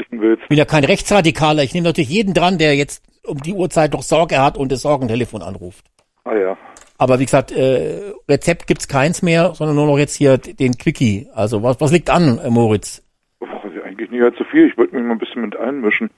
bin 0.48 0.58
ja 0.58 0.66
kein 0.66 0.84
Rechtsradikaler. 0.84 1.62
Ich 1.62 1.73
nehme 1.73 1.86
natürlich 1.86 2.10
jeden 2.10 2.34
dran, 2.34 2.58
der 2.58 2.76
jetzt 2.76 3.02
um 3.26 3.40
die 3.40 3.55
Uhrzeit 3.55 3.94
noch 3.94 4.02
Sorge 4.02 4.39
hat 4.39 4.58
und 4.58 4.70
das 4.70 4.82
Sorgentelefon 4.82 5.40
anruft. 5.42 5.86
Ah 6.24 6.34
ja. 6.34 6.58
Aber 6.98 7.18
wie 7.18 7.24
gesagt, 7.24 7.52
äh, 7.52 8.12
Rezept 8.28 8.66
gibt's 8.66 8.86
keins 8.86 9.23
mehr, 9.23 9.55
sondern 9.55 9.76
nur 9.76 9.86
noch 9.86 9.97
jetzt 9.98 10.14
hier 10.14 10.36
den 10.36 10.76
Quickie. 10.76 11.26
Also 11.34 11.62
was, 11.62 11.81
was 11.81 11.90
liegt 11.90 12.10
an, 12.10 12.39
äh, 12.39 12.50
Moritz? 12.50 13.02
Also 13.40 13.81
eigentlich 13.82 14.10
nicht 14.10 14.23
allzu 14.23 14.44
viel. 14.44 14.68
Ich 14.68 14.76
wollte 14.76 14.94
mich 14.94 15.05
mal 15.05 15.12
ein 15.12 15.18
bisschen 15.18 15.40
mit 15.40 15.56
einmischen. 15.56 16.10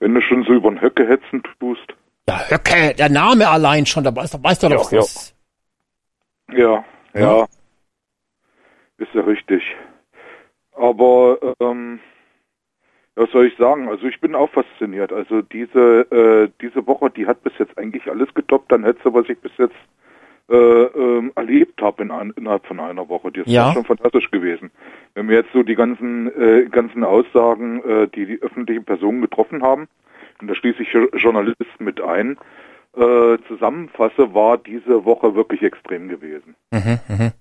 Wenn 0.00 0.14
du 0.14 0.22
schon 0.22 0.42
so 0.44 0.54
über 0.54 0.70
den 0.70 0.80
Höcke 0.80 1.06
hetzen 1.06 1.42
tust. 1.60 1.84
Ja, 2.26 2.40
Höcke, 2.48 2.94
der 2.94 3.10
Name 3.10 3.46
allein 3.48 3.84
schon, 3.84 4.04
da 4.04 4.16
weißt, 4.16 4.42
weißt 4.42 4.62
du 4.62 4.68
doch, 4.70 4.90
Ja, 4.90 4.98
was. 5.00 5.34
Ja, 6.50 6.84
ja. 7.14 7.20
Ja. 7.20 7.46
Ist 8.96 9.12
ja 9.14 9.20
richtig. 9.20 9.62
Aber, 10.76 11.38
ähm, 11.60 12.00
was 13.16 13.30
soll 13.30 13.46
ich 13.46 13.56
sagen? 13.56 13.88
Also 13.88 14.06
ich 14.06 14.20
bin 14.20 14.34
auch 14.34 14.50
fasziniert. 14.50 15.12
Also 15.12 15.42
diese, 15.42 16.00
äh, 16.10 16.50
diese 16.60 16.86
Woche, 16.86 17.10
die 17.10 17.26
hat 17.26 17.42
bis 17.44 17.52
jetzt 17.58 17.78
eigentlich 17.78 18.08
alles 18.10 18.32
getoppt. 18.34 18.72
Dann 18.72 18.84
hättest 18.84 19.04
du, 19.04 19.14
was 19.14 19.28
ich 19.28 19.38
bis 19.38 19.52
jetzt 19.56 19.76
äh, 20.50 20.56
ähm, 20.56 21.32
erlebt 21.36 21.80
habe 21.80 22.02
in 22.02 22.10
ein, 22.10 22.32
innerhalb 22.36 22.66
von 22.66 22.78
einer 22.80 23.08
Woche. 23.08 23.30
Das 23.32 23.46
Ja. 23.46 23.68
ist 23.68 23.74
schon 23.74 23.84
fantastisch 23.84 24.30
gewesen. 24.30 24.70
Wenn 25.14 25.28
wir 25.28 25.36
jetzt 25.38 25.52
so 25.52 25.62
die 25.62 25.74
ganzen, 25.76 26.26
äh, 26.38 26.66
ganzen 26.70 27.02
Aussagen, 27.04 27.82
äh, 27.84 28.08
die 28.08 28.26
die 28.26 28.42
öffentlichen 28.42 28.84
Personen 28.84 29.22
getroffen 29.22 29.62
haben, 29.62 29.88
und 30.42 30.48
da 30.48 30.54
schließe 30.54 30.82
ich 30.82 30.92
Jo- 30.92 31.08
Journalisten 31.14 31.84
mit 31.84 32.00
ein, 32.00 32.36
äh, 32.96 33.38
zusammenfasse, 33.48 34.34
war 34.34 34.58
diese 34.58 35.04
Woche 35.06 35.34
wirklich 35.34 35.62
extrem 35.62 36.08
gewesen. 36.08 36.56
Mhm, 36.72 36.98
mhm. 37.08 37.32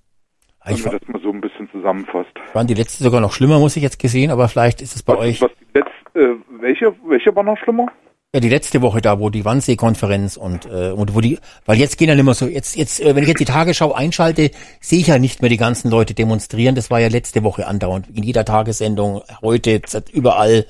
Wenn 0.65 0.75
Ich 0.75 0.85
man 0.85 0.97
das 0.97 1.07
mal 1.07 1.21
so 1.21 1.29
ein 1.29 1.41
bisschen 1.41 1.69
zusammenfasst. 1.71 2.31
fand 2.53 2.69
die 2.69 2.73
letzte 2.73 3.03
sogar 3.03 3.21
noch 3.21 3.33
schlimmer, 3.33 3.59
muss 3.59 3.75
ich 3.75 3.83
jetzt 3.83 3.99
gesehen, 3.99 4.31
aber 4.31 4.47
vielleicht 4.47 4.81
ist 4.81 4.95
es 4.95 5.03
bei 5.03 5.17
euch. 5.17 5.41
Was 5.41 5.51
die 5.59 5.77
letzte, 5.79 6.19
äh, 6.19 6.35
welche, 6.61 6.93
welche 7.07 7.35
war 7.35 7.43
noch 7.43 7.57
schlimmer? 7.57 7.87
Ja, 8.35 8.39
die 8.39 8.49
letzte 8.49 8.81
Woche 8.81 8.99
da, 8.99 9.19
wo 9.19 9.29
die 9.29 9.45
Wannsee-Konferenz 9.45 10.37
und, 10.37 10.65
äh, 10.65 10.89
und 10.89 11.13
wo 11.13 11.21
die, 11.21 11.37
weil 11.67 11.77
jetzt 11.77 11.99
gehen 11.99 12.09
ja 12.09 12.15
nicht 12.15 12.25
mehr 12.25 12.33
so, 12.33 12.47
jetzt, 12.47 12.75
jetzt, 12.75 12.99
äh, 12.99 13.15
wenn 13.15 13.21
ich 13.21 13.29
jetzt 13.29 13.41
die 13.41 13.45
Tagesschau 13.45 13.91
einschalte, 13.91 14.49
sehe 14.81 14.99
ich 14.99 15.07
ja 15.07 15.19
nicht 15.19 15.41
mehr 15.41 15.49
die 15.49 15.57
ganzen 15.57 15.91
Leute 15.91 16.15
demonstrieren. 16.15 16.73
Das 16.73 16.89
war 16.89 16.99
ja 16.99 17.09
letzte 17.09 17.43
Woche 17.43 17.67
andauernd. 17.67 18.07
In 18.11 18.23
jeder 18.23 18.43
Tagessendung, 18.43 19.21
heute, 19.43 19.81
überall, 20.11 20.65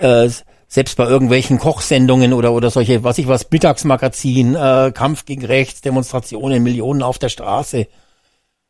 äh, 0.00 0.28
selbst 0.66 0.96
bei 0.96 1.04
irgendwelchen 1.04 1.58
Kochsendungen 1.58 2.32
oder, 2.32 2.52
oder 2.52 2.70
solche, 2.70 3.04
was 3.04 3.18
ich 3.18 3.28
was, 3.28 3.50
Mittagsmagazin, 3.52 4.56
äh, 4.56 4.90
Kampf 4.92 5.26
gegen 5.26 5.44
Rechts, 5.44 5.82
Demonstrationen, 5.82 6.62
Millionen 6.64 7.02
auf 7.02 7.20
der 7.20 7.28
Straße. 7.28 7.86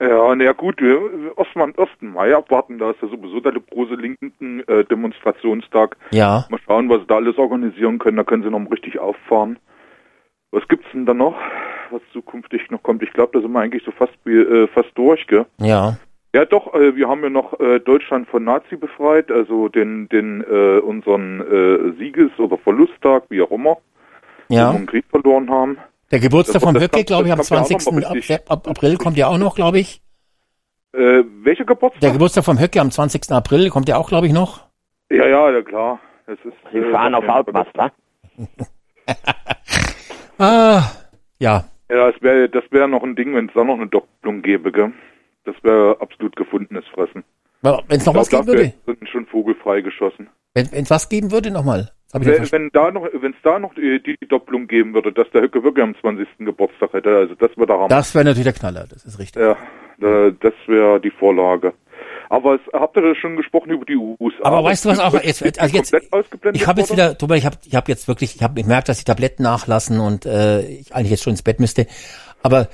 Ja, 0.00 0.34
na 0.34 0.44
ja, 0.44 0.52
gut, 0.52 0.80
wir, 0.80 1.00
Ostmann, 1.36 1.72
1. 1.76 1.88
Mai 2.00 2.34
abwarten, 2.34 2.78
da 2.78 2.90
ist 2.90 3.00
ja 3.00 3.08
sowieso 3.08 3.40
der 3.40 3.52
große 3.52 3.94
linken 3.94 4.60
äh, 4.68 4.84
Demonstrationstag. 4.84 5.96
Ja. 6.10 6.44
Mal 6.50 6.60
schauen, 6.66 6.90
was 6.90 7.00
sie 7.00 7.06
da 7.06 7.16
alles 7.16 7.38
organisieren 7.38 7.98
können, 7.98 8.18
da 8.18 8.24
können 8.24 8.42
sie 8.42 8.50
noch 8.50 8.58
mal 8.58 8.68
richtig 8.68 8.98
auffahren. 8.98 9.58
Was 10.50 10.68
gibt's 10.68 10.86
denn 10.92 11.06
da 11.06 11.14
noch, 11.14 11.34
was 11.90 12.02
zukünftig 12.12 12.70
noch 12.70 12.82
kommt? 12.82 13.02
Ich 13.02 13.12
glaube, 13.14 13.30
da 13.32 13.40
sind 13.40 13.52
wir 13.52 13.60
eigentlich 13.60 13.84
so 13.84 13.90
fast 13.90 14.12
äh, 14.26 14.66
fast 14.68 14.90
durch, 14.96 15.26
gell? 15.28 15.46
Ja. 15.60 15.96
Ja, 16.34 16.44
doch, 16.44 16.74
äh, 16.74 16.94
wir 16.94 17.08
haben 17.08 17.22
ja 17.22 17.30
noch 17.30 17.58
äh, 17.58 17.80
Deutschland 17.80 18.28
von 18.28 18.44
Nazi 18.44 18.76
befreit, 18.76 19.30
also 19.30 19.70
den, 19.70 20.10
den, 20.10 20.42
äh, 20.42 20.78
unseren 20.80 21.40
äh, 21.40 21.92
Sieges- 21.98 22.38
oder 22.38 22.58
Verlusttag, 22.58 23.24
wie 23.30 23.40
auch 23.40 23.50
immer, 23.50 23.78
Ja. 24.50 24.68
wo 24.68 24.72
wir 24.72 24.76
einen 24.76 24.86
Krieg 24.86 25.06
verloren 25.08 25.48
haben. 25.48 25.78
Der 26.10 26.20
Geburtstag 26.20 26.62
vom 26.62 26.78
Höcke, 26.78 27.04
glaube 27.04 27.26
ich, 27.26 27.32
am 27.32 27.42
20. 27.42 27.78
April 28.48 28.96
kommt 28.96 29.16
ja 29.16 29.26
auch 29.26 29.38
noch, 29.38 29.56
glaube 29.56 29.80
ich. 29.80 30.00
Äh, 30.92 31.24
welcher 31.42 31.64
Geburtstag? 31.64 32.00
Der 32.00 32.12
Geburtstag 32.12 32.44
vom 32.44 32.60
Höcke 32.60 32.80
am 32.80 32.90
20. 32.90 33.32
April 33.32 33.70
kommt 33.70 33.88
ja 33.88 33.96
auch, 33.96 34.08
glaube 34.08 34.28
ich, 34.28 34.32
noch. 34.32 34.64
Ja, 35.10 35.26
ja, 35.26 35.50
ja, 35.50 35.62
klar. 35.62 36.00
Das 36.26 36.38
ist, 36.44 36.54
Sie 36.72 36.78
äh, 36.78 36.92
fahren 36.92 37.14
auf 37.14 37.26
Hauptmaster. 37.26 37.92
ah, 40.38 40.82
ja. 41.38 41.64
Ja, 41.88 42.10
das 42.10 42.22
wäre 42.22 42.48
das 42.48 42.64
wär 42.70 42.86
noch 42.86 43.02
ein 43.02 43.16
Ding, 43.16 43.34
wenn 43.34 43.48
es 43.48 43.54
da 43.54 43.64
noch 43.64 43.74
eine 43.74 43.88
Doppelung 43.88 44.42
gäbe, 44.42 44.72
gell? 44.72 44.92
Das 45.44 45.54
wäre 45.62 45.96
absolut 46.00 46.34
gefundenes 46.34 46.84
Fressen. 46.92 47.24
Wenn 47.62 48.00
es 48.00 48.06
noch 48.06 48.14
was 48.14 48.28
geben 48.28 48.46
würde? 48.46 48.72
sind 48.86 49.08
schon 49.08 49.26
vogelfrei 49.26 49.80
geschossen. 49.80 50.28
Wenn 50.54 50.66
es 50.72 50.90
was 50.90 51.08
geben 51.08 51.32
würde, 51.32 51.50
nochmal. 51.50 51.90
Wenn, 52.12 52.52
wenn 52.52 52.70
da 52.72 52.90
noch, 52.90 53.08
wenn 53.12 53.32
es 53.32 53.38
da 53.42 53.58
noch 53.58 53.74
die, 53.74 54.00
die, 54.02 54.16
Doppelung 54.28 54.68
geben 54.68 54.94
würde, 54.94 55.12
dass 55.12 55.28
der 55.30 55.42
Höcke 55.42 55.62
wirklich 55.64 55.84
am 55.84 55.94
20. 56.00 56.26
Geburtstag 56.38 56.92
hätte, 56.92 57.16
also 57.16 57.34
das 57.34 57.50
wäre 57.56 57.66
der 57.66 57.76
Hammer. 57.76 57.88
Das 57.88 58.14
wäre 58.14 58.24
natürlich 58.24 58.44
der 58.44 58.52
Knaller, 58.52 58.86
das 58.88 59.04
ist 59.04 59.18
richtig. 59.18 59.42
Ja, 59.42 59.56
das 59.98 60.54
wäre 60.66 61.00
die 61.00 61.10
Vorlage. 61.10 61.74
Aber 62.28 62.54
es, 62.54 62.60
habt 62.72 62.96
ihr 62.96 63.14
schon 63.16 63.36
gesprochen 63.36 63.70
über 63.70 63.84
die 63.84 63.96
USA? 63.96 64.44
Aber 64.44 64.64
weißt 64.64 64.84
du 64.84 64.88
was 64.88 65.00
auch 65.00 65.14
jetzt, 65.14 65.42
also 65.60 65.76
jetzt 65.76 65.94
ich 66.52 66.66
habe 66.66 66.80
jetzt 66.80 66.92
wieder, 66.92 67.14
drüber, 67.14 67.36
ich 67.36 67.46
habe 67.46 67.56
ich 67.64 67.74
habe 67.74 67.90
jetzt 67.90 68.08
wirklich, 68.08 68.34
ich 68.34 68.42
habe 68.42 68.60
gemerkt, 68.60 68.88
dass 68.88 68.98
die 68.98 69.04
Tabletten 69.04 69.42
nachlassen 69.42 70.00
und 70.00 70.26
äh, 70.26 70.62
ich 70.66 70.94
eigentlich 70.94 71.10
jetzt 71.10 71.22
schon 71.22 71.32
ins 71.32 71.42
Bett 71.42 71.60
müsste. 71.60 71.86
Aber 72.42 72.68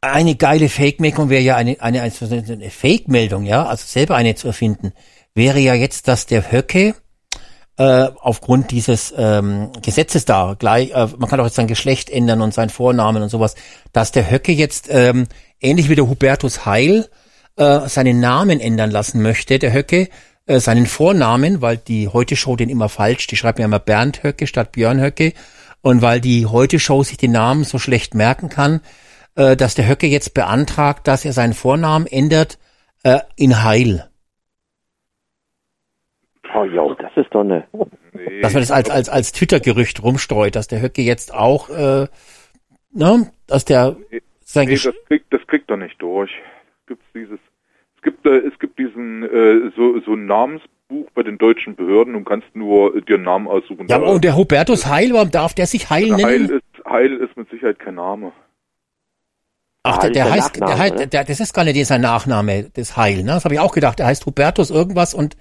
eine 0.00 0.34
geile 0.36 0.68
Fake-Meldung 0.68 1.30
wäre 1.30 1.42
ja 1.42 1.56
eine, 1.56 1.76
eine, 1.80 2.02
eine 2.02 2.70
Fake-Meldung, 2.70 3.44
ja, 3.44 3.66
also 3.66 3.84
selber 3.86 4.16
eine 4.16 4.34
zu 4.34 4.48
erfinden, 4.48 4.92
wäre 5.34 5.58
ja 5.58 5.74
jetzt, 5.74 6.08
dass 6.08 6.26
der 6.26 6.52
Höcke 6.52 6.94
äh, 7.78 8.08
aufgrund 8.20 8.70
dieses 8.70 9.14
ähm, 9.16 9.70
Gesetzes 9.82 10.24
da 10.24 10.54
gleich, 10.58 10.90
äh, 10.90 11.08
man 11.16 11.28
kann 11.28 11.40
auch 11.40 11.44
jetzt 11.44 11.56
sein 11.56 11.66
Geschlecht 11.66 12.10
ändern 12.10 12.42
und 12.42 12.52
seinen 12.52 12.70
Vornamen 12.70 13.22
und 13.22 13.28
sowas, 13.28 13.54
dass 13.92 14.12
der 14.12 14.30
Höcke 14.30 14.52
jetzt 14.52 14.88
ähm, 14.90 15.26
ähnlich 15.60 15.88
wie 15.88 15.94
der 15.94 16.08
Hubertus 16.08 16.66
Heil 16.66 17.08
äh, 17.56 17.88
seinen 17.88 18.20
Namen 18.20 18.60
ändern 18.60 18.90
lassen 18.90 19.22
möchte, 19.22 19.58
der 19.58 19.72
Höcke, 19.72 20.08
äh, 20.46 20.60
seinen 20.60 20.86
Vornamen, 20.86 21.62
weil 21.62 21.76
die 21.76 22.08
Heute 22.08 22.36
Show 22.36 22.56
den 22.56 22.68
immer 22.68 22.88
falsch, 22.88 23.26
die 23.26 23.36
schreibt 23.36 23.58
ja 23.58 23.64
immer 23.64 23.78
Bernd 23.78 24.22
Höcke 24.22 24.46
statt 24.46 24.72
Björn 24.72 25.00
Höcke 25.00 25.32
und 25.80 26.02
weil 26.02 26.20
die 26.20 26.46
Heute 26.46 26.78
Show 26.78 27.02
sich 27.02 27.16
den 27.16 27.32
Namen 27.32 27.64
so 27.64 27.78
schlecht 27.78 28.14
merken 28.14 28.48
kann, 28.48 28.80
äh, 29.34 29.56
dass 29.56 29.74
der 29.74 29.88
Höcke 29.88 30.06
jetzt 30.06 30.34
beantragt, 30.34 31.08
dass 31.08 31.24
er 31.24 31.32
seinen 31.32 31.54
Vornamen 31.54 32.06
ändert 32.06 32.58
äh, 33.02 33.20
in 33.36 33.62
Heil. 33.62 34.08
Oh 36.54 36.64
ja, 36.64 36.94
das 36.94 37.12
ist 37.16 37.34
doch 37.34 37.40
eine. 37.40 37.64
Nee. 38.12 38.40
Dass 38.40 38.52
man 38.52 38.62
das 38.62 38.70
als, 38.70 38.90
als, 38.90 39.08
als 39.08 39.32
Twitter-Gerücht 39.32 40.02
rumstreut, 40.02 40.54
dass 40.54 40.68
der 40.68 40.82
Höcke 40.82 41.02
jetzt 41.02 41.32
auch, 41.32 41.70
äh, 41.70 42.06
ne, 42.92 43.30
dass 43.46 43.64
der 43.64 43.96
sein 44.44 44.68
nee, 44.68 44.74
das 44.74 44.94
kriegt, 45.06 45.32
das 45.32 45.46
kriegt 45.46 45.70
er 45.70 45.78
nicht 45.78 46.00
durch. 46.02 46.30
Gibt's 46.86 47.06
dieses, 47.14 47.38
es 47.96 48.02
gibt, 48.02 48.26
äh, 48.26 48.38
es 48.38 48.58
gibt 48.58 48.78
diesen, 48.78 49.22
äh, 49.22 49.70
so, 49.76 49.98
so 50.00 50.12
ein 50.12 50.26
Namensbuch 50.26 51.10
bei 51.14 51.22
den 51.22 51.38
deutschen 51.38 51.74
Behörden 51.74 52.14
und 52.14 52.26
kannst 52.26 52.54
nur 52.54 53.00
dir 53.00 53.14
einen 53.14 53.24
Namen 53.24 53.48
aussuchen. 53.48 53.86
Ja, 53.88 53.98
und 53.98 54.22
der 54.22 54.36
Hubertus 54.36 54.86
Heil, 54.86 55.12
warum 55.14 55.30
darf 55.30 55.54
der 55.54 55.66
sich 55.66 55.88
Heil 55.88 56.08
nennen? 56.08 56.24
Heil 56.24 56.50
ist, 56.50 56.84
Heil 56.84 57.12
ist 57.16 57.36
mit 57.36 57.48
Sicherheit 57.50 57.78
kein 57.78 57.94
Name. 57.94 58.32
Ach, 59.84 59.98
der, 59.98 60.10
der, 60.10 60.24
der 60.24 60.32
heißt, 60.32 60.60
der, 60.60 60.78
heißt 60.78 61.12
der, 61.12 61.24
das 61.24 61.40
ist 61.40 61.54
gar 61.54 61.64
nicht 61.64 61.86
sein 61.86 62.02
Nachname, 62.02 62.70
das 62.74 62.96
Heil, 62.96 63.24
ne? 63.24 63.32
Das 63.32 63.44
habe 63.44 63.54
ich 63.54 63.60
auch 63.60 63.72
gedacht. 63.72 63.98
Der 63.98 64.06
heißt 64.06 64.26
Hubertus 64.26 64.70
irgendwas 64.70 65.12
und 65.14 65.36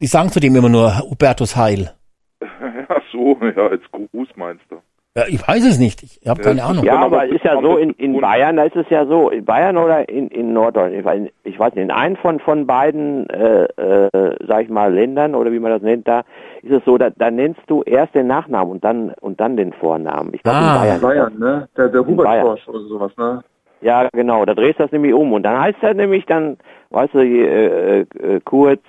die 0.00 0.06
sagen 0.06 0.30
zu 0.30 0.40
dem 0.40 0.54
immer 0.56 0.68
nur 0.68 0.98
Hubertus 1.10 1.56
Heil. 1.56 1.92
Ja, 2.88 3.02
so, 3.12 3.36
ja, 3.42 3.66
als 3.66 3.82
Gruß 3.92 4.28
meinst 4.36 4.64
du. 4.70 4.76
Ja, 5.16 5.24
ich 5.26 5.46
weiß 5.46 5.64
es 5.64 5.78
nicht. 5.78 6.02
Ich 6.02 6.28
habe 6.28 6.40
keine 6.40 6.62
Ahnung. 6.62 6.84
Ja, 6.84 7.00
aber 7.00 7.26
es 7.26 7.32
ist 7.32 7.44
ja 7.44 7.60
so, 7.60 7.76
in, 7.76 7.90
in 7.94 8.20
Bayern, 8.20 8.56
da 8.56 8.62
ist 8.62 8.76
es 8.76 8.88
ja 8.88 9.04
so, 9.04 9.30
in 9.30 9.44
Bayern 9.44 9.76
oder 9.76 10.08
in, 10.08 10.28
in 10.28 10.52
Norddeutschland, 10.52 11.32
ich 11.42 11.58
weiß 11.58 11.74
nicht, 11.74 11.82
in 11.82 11.90
einem 11.90 12.16
von, 12.16 12.38
von 12.38 12.66
beiden, 12.66 13.28
äh, 13.28 13.64
äh, 13.64 14.36
sag 14.46 14.62
ich 14.62 14.68
mal, 14.68 14.94
Ländern 14.94 15.34
oder 15.34 15.50
wie 15.50 15.58
man 15.58 15.72
das 15.72 15.82
nennt, 15.82 16.06
da 16.06 16.20
ist 16.62 16.72
es 16.72 16.84
so, 16.84 16.98
da, 16.98 17.10
da 17.10 17.30
nennst 17.30 17.60
du 17.66 17.82
erst 17.82 18.14
den 18.14 18.28
Nachnamen 18.28 18.70
und 18.70 18.84
dann 18.84 19.10
und 19.20 19.40
dann 19.40 19.56
den 19.56 19.72
Vornamen. 19.72 20.32
Ich 20.34 20.42
glaube 20.42 20.58
ah. 20.58 20.74
in 20.74 20.80
Bayern. 20.80 21.00
Bayern, 21.00 21.38
ne? 21.38 21.68
Der, 21.76 21.88
der 21.88 22.06
Hubert 22.06 22.68
oder 22.68 22.80
sowas, 22.88 23.12
ne? 23.16 23.42
Ja, 23.80 24.08
genau, 24.12 24.44
da 24.44 24.54
drehst 24.54 24.78
du 24.78 24.84
das 24.84 24.92
nämlich 24.92 25.14
um 25.14 25.32
und 25.32 25.42
dann 25.42 25.60
heißt 25.60 25.78
er 25.82 25.94
nämlich 25.94 26.26
dann, 26.26 26.58
weißt 26.90 27.14
du, 27.14 27.18
äh, 27.20 28.00
äh, 28.00 28.40
kurz 28.44 28.82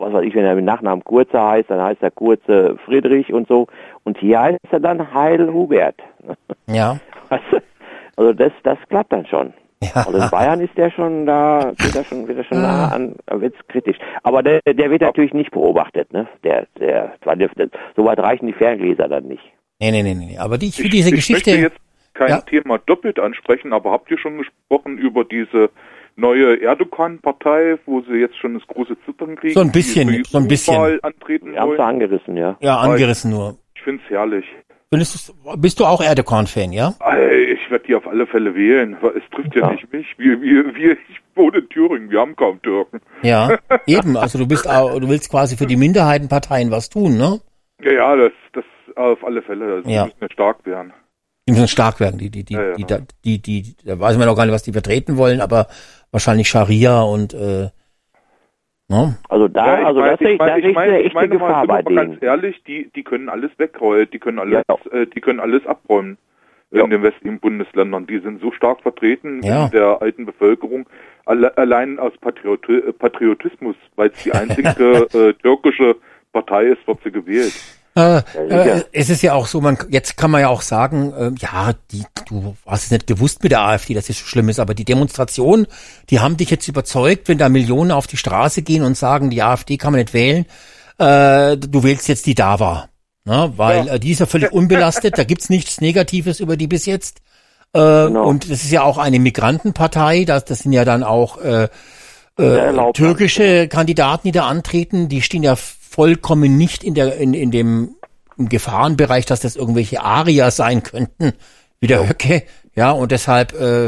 was 0.00 0.12
weiß 0.12 0.24
ich, 0.24 0.34
wenn 0.34 0.44
er 0.44 0.54
mit 0.54 0.64
Nachnamen 0.64 1.04
Kurze 1.04 1.40
heißt, 1.40 1.70
dann 1.70 1.82
heißt 1.82 2.02
er 2.02 2.10
Kurze 2.10 2.76
Friedrich 2.84 3.32
und 3.32 3.48
so. 3.48 3.66
Und 4.04 4.18
hier 4.18 4.40
heißt 4.40 4.58
er 4.70 4.80
dann 4.80 5.12
Heil 5.14 5.52
Hubert. 5.52 5.96
Ja. 6.70 6.98
Also 8.16 8.32
das, 8.32 8.52
das 8.62 8.78
klappt 8.90 9.12
dann 9.12 9.24
schon. 9.24 9.54
Ja. 9.82 10.04
Also 10.06 10.18
in 10.18 10.30
Bayern 10.30 10.60
ist 10.60 10.76
der 10.76 10.90
schon 10.90 11.24
da, 11.24 11.72
geht 11.78 11.94
er 11.94 12.04
schon, 12.04 12.26
wird 12.26 12.38
er 12.38 12.44
schon 12.44 12.60
nah 12.60 12.88
an, 12.88 13.14
wird's 13.30 13.58
kritisch. 13.68 13.96
Aber 14.22 14.42
der, 14.42 14.60
der 14.66 14.90
wird 14.90 15.02
natürlich 15.02 15.32
nicht 15.32 15.52
beobachtet, 15.52 16.12
ne? 16.12 16.26
Der, 16.42 16.66
der, 16.80 17.14
der, 17.24 17.70
so 17.96 18.04
weit 18.04 18.18
reichen 18.18 18.46
die 18.48 18.52
Ferngläser 18.52 19.08
dann 19.08 19.28
nicht. 19.28 19.44
Nee, 19.78 19.92
nee, 19.92 20.02
nee, 20.02 20.14
nee. 20.14 20.36
Aber 20.36 20.58
die, 20.58 20.72
für 20.72 20.88
diese 20.88 21.10
ich 21.10 21.14
Geschichte. 21.14 21.50
Ich 21.50 21.60
möchte 21.60 21.74
jetzt 21.74 22.14
kein 22.14 22.28
ja. 22.28 22.40
Thema 22.40 22.78
doppelt 22.78 23.20
ansprechen, 23.20 23.72
aber 23.72 23.92
habt 23.92 24.10
ihr 24.10 24.18
schon 24.18 24.38
gesprochen 24.38 24.98
über 24.98 25.24
diese 25.24 25.70
neue 26.18 26.60
Erdogan-Partei, 26.60 27.78
wo 27.86 28.02
sie 28.02 28.16
jetzt 28.16 28.36
schon 28.38 28.54
das 28.54 28.66
große 28.66 28.96
Zittern 29.06 29.36
kriegen. 29.36 29.54
So 29.54 29.60
ein 29.60 29.72
bisschen, 29.72 30.24
so 30.24 30.38
ein 30.38 30.48
bisschen. 30.48 31.00
Antreten 31.02 31.52
Wir 31.52 31.60
haben 31.60 31.76
sie 31.76 31.82
angerissen, 31.82 32.36
ja. 32.36 32.56
Ja, 32.60 32.78
angerissen 32.78 33.30
nur. 33.30 33.56
Ich 33.74 33.82
find's 33.82 34.02
herrlich. 34.08 34.44
Findest 34.90 35.34
bist 35.58 35.80
du 35.80 35.84
auch 35.84 36.00
Erdogan-Fan, 36.00 36.72
ja? 36.72 36.94
Ich 37.52 37.70
werde 37.70 37.84
die 37.86 37.94
auf 37.94 38.06
alle 38.06 38.26
Fälle 38.26 38.54
wählen, 38.54 38.96
weil 39.02 39.18
es 39.18 39.22
trifft 39.30 39.54
ja, 39.54 39.66
ja. 39.66 39.72
nicht 39.72 39.92
mich. 39.92 40.06
Wir, 40.16 40.40
wir, 40.40 40.74
wir, 40.74 40.92
ich 40.92 41.20
wohne 41.34 41.58
in 41.58 41.68
Thüringen, 41.68 42.10
wir 42.10 42.20
haben 42.20 42.34
kaum 42.34 42.60
Türken. 42.62 43.00
Ja, 43.22 43.58
eben. 43.86 44.16
Also 44.16 44.38
du 44.38 44.48
bist 44.48 44.68
auch, 44.68 44.98
du 44.98 45.08
willst 45.08 45.30
quasi 45.30 45.56
für 45.56 45.66
die 45.66 45.76
Minderheitenparteien 45.76 46.70
was 46.70 46.88
tun, 46.88 47.18
ne? 47.18 47.40
Ja, 47.82 47.92
ja, 47.92 48.16
das, 48.16 48.32
das 48.54 48.64
auf 48.96 49.22
alle 49.24 49.42
Fälle. 49.42 49.74
Also 49.74 49.90
ja. 49.90 50.06
müssen 50.06 50.16
ja 50.22 50.28
stark 50.32 50.64
werden. 50.64 50.92
Die 51.48 51.52
müssen 51.52 51.68
stark 51.68 51.98
werden, 51.98 52.18
die, 52.18 52.28
die, 52.28 52.44
die, 52.44 52.52
ja, 52.52 52.62
ja. 52.62 52.74
die, 52.76 52.84
die, 52.84 53.40
die, 53.40 53.62
die, 53.62 53.76
da 53.82 53.98
weiß 53.98 54.18
man 54.18 54.26
noch 54.26 54.36
gar 54.36 54.44
nicht, 54.44 54.52
was 54.52 54.62
die 54.62 54.72
vertreten 54.72 55.16
wollen, 55.16 55.40
aber 55.40 55.66
wahrscheinlich 56.10 56.46
Scharia 56.46 57.00
und 57.00 57.32
äh, 57.32 57.70
ne? 58.88 59.16
Also 59.30 59.48
da, 59.48 59.80
ja, 59.80 59.86
also 59.86 60.02
das 60.02 60.18
sehe 60.18 60.32
ich, 60.32 60.38
da 60.38 60.56
sehe 60.56 60.70
ich 60.70 60.76
eine 60.76 60.98
echte 60.98 61.14
meine, 61.14 61.28
Gefahr 61.30 61.66
bei 61.66 61.80
denen. 61.80 61.96
Ganz 61.96 62.22
ehrlich, 62.22 62.62
die, 62.64 62.90
die 62.94 63.02
können 63.02 63.30
alles 63.30 63.50
wegrollen, 63.56 64.08
die 64.12 64.18
können 64.18 64.38
alles, 64.38 64.62
ja. 64.68 64.92
äh, 64.92 65.06
die 65.06 65.22
können 65.22 65.40
alles 65.40 65.66
abräumen 65.66 66.18
ja. 66.70 66.84
in 66.84 66.90
den 66.90 67.02
westlichen 67.02 67.40
Bundesländern. 67.40 68.06
Die 68.06 68.18
sind 68.18 68.42
so 68.42 68.52
stark 68.52 68.82
vertreten 68.82 69.40
ja. 69.42 69.64
in 69.64 69.70
der 69.70 70.02
alten 70.02 70.26
Bevölkerung, 70.26 70.86
alle, 71.24 71.56
allein 71.56 71.98
aus 71.98 72.12
Patriot 72.20 72.66
Patriotismus, 72.98 73.76
weil 73.96 74.10
es 74.10 74.22
die 74.22 74.32
einzige 74.32 74.68
äh, 75.14 75.32
türkische 75.32 75.96
Partei 76.32 76.64
ist, 76.66 76.86
wird 76.86 76.98
sie 77.02 77.10
gewählt. 77.10 77.54
Äh, 77.96 78.18
äh, 78.48 78.84
es 78.92 79.10
ist 79.10 79.22
ja 79.22 79.34
auch 79.34 79.46
so, 79.46 79.60
man 79.60 79.76
jetzt 79.90 80.16
kann 80.16 80.30
man 80.30 80.42
ja 80.42 80.48
auch 80.48 80.62
sagen, 80.62 81.12
äh, 81.12 81.30
ja, 81.40 81.72
die, 81.90 82.04
du 82.28 82.56
hast 82.66 82.84
es 82.84 82.90
nicht 82.90 83.06
gewusst 83.06 83.42
mit 83.42 83.52
der 83.52 83.62
AfD, 83.62 83.94
dass 83.94 84.08
es 84.08 84.18
so 84.20 84.24
schlimm 84.24 84.48
ist, 84.48 84.60
aber 84.60 84.74
die 84.74 84.84
Demonstration, 84.84 85.66
die 86.10 86.20
haben 86.20 86.36
dich 86.36 86.50
jetzt 86.50 86.68
überzeugt, 86.68 87.28
wenn 87.28 87.38
da 87.38 87.48
Millionen 87.48 87.90
auf 87.90 88.06
die 88.06 88.16
Straße 88.16 88.62
gehen 88.62 88.82
und 88.82 88.96
sagen, 88.96 89.30
die 89.30 89.42
AfD 89.42 89.78
kann 89.78 89.92
man 89.92 90.00
nicht 90.00 90.14
wählen, 90.14 90.46
äh, 90.98 91.56
du 91.56 91.82
wählst 91.82 92.08
jetzt 92.08 92.26
die 92.26 92.34
DAWA. 92.34 92.88
Ne? 93.24 93.52
Weil 93.56 93.86
ja. 93.86 93.94
äh, 93.94 94.00
die 94.00 94.12
ist 94.12 94.20
ja 94.20 94.26
völlig 94.26 94.52
unbelastet, 94.52 95.18
da 95.18 95.24
gibt's 95.24 95.50
nichts 95.50 95.80
Negatives 95.80 96.40
über 96.40 96.56
die 96.56 96.66
bis 96.66 96.86
jetzt. 96.86 97.18
Äh, 97.72 97.78
genau. 97.78 98.26
Und 98.26 98.50
das 98.50 98.64
ist 98.64 98.70
ja 98.70 98.82
auch 98.82 98.98
eine 98.98 99.18
Migrantenpartei, 99.18 100.24
das, 100.24 100.44
das 100.44 100.60
sind 100.60 100.72
ja 100.72 100.84
dann 100.84 101.02
auch 101.02 101.38
äh, 101.38 101.68
äh, 102.38 102.92
türkische 102.92 103.68
Kandidaten, 103.68 104.28
die 104.28 104.32
da 104.32 104.46
antreten, 104.46 105.08
die 105.08 105.22
stehen 105.22 105.42
ja 105.42 105.56
vollkommen 105.56 106.56
nicht 106.56 106.84
in 106.84 106.94
der 106.94 107.16
in, 107.16 107.34
in 107.34 107.50
dem 107.50 107.96
im 108.36 108.48
Gefahrenbereich, 108.48 109.26
dass 109.26 109.40
das 109.40 109.56
irgendwelche 109.56 110.02
Arier 110.02 110.50
sein 110.50 110.82
könnten, 110.82 111.32
wie 111.80 111.88
der 111.88 112.08
Höcke, 112.08 112.44
ja, 112.74 112.92
und 112.92 113.10
deshalb 113.10 113.52
äh, 113.60 113.86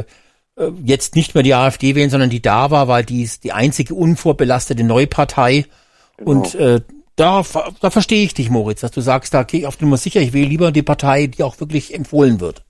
äh, 0.60 0.72
jetzt 0.84 1.16
nicht 1.16 1.34
mehr 1.34 1.42
die 1.42 1.54
AfD 1.54 1.94
wählen, 1.94 2.10
sondern 2.10 2.30
die 2.30 2.42
da 2.42 2.70
war, 2.70 2.88
weil 2.88 3.04
die 3.04 3.22
ist 3.22 3.44
die 3.44 3.52
einzige 3.52 3.94
unvorbelastete 3.94 4.84
Neupartei. 4.84 5.64
Genau. 6.16 6.30
Und 6.30 6.54
äh, 6.56 6.80
da, 7.16 7.42
da 7.80 7.90
verstehe 7.90 8.24
ich 8.24 8.34
dich, 8.34 8.50
Moritz, 8.50 8.80
dass 8.80 8.90
du 8.90 9.00
sagst, 9.00 9.34
da 9.34 9.42
gehe 9.42 9.60
ich 9.60 9.66
auf 9.66 9.80
Nummer 9.80 9.96
sicher, 9.96 10.20
ich 10.20 10.32
wähle 10.32 10.48
lieber 10.48 10.72
die 10.72 10.82
Partei, 10.82 11.26
die 11.26 11.42
auch 11.42 11.60
wirklich 11.60 11.94
empfohlen 11.94 12.40
wird. 12.40 12.64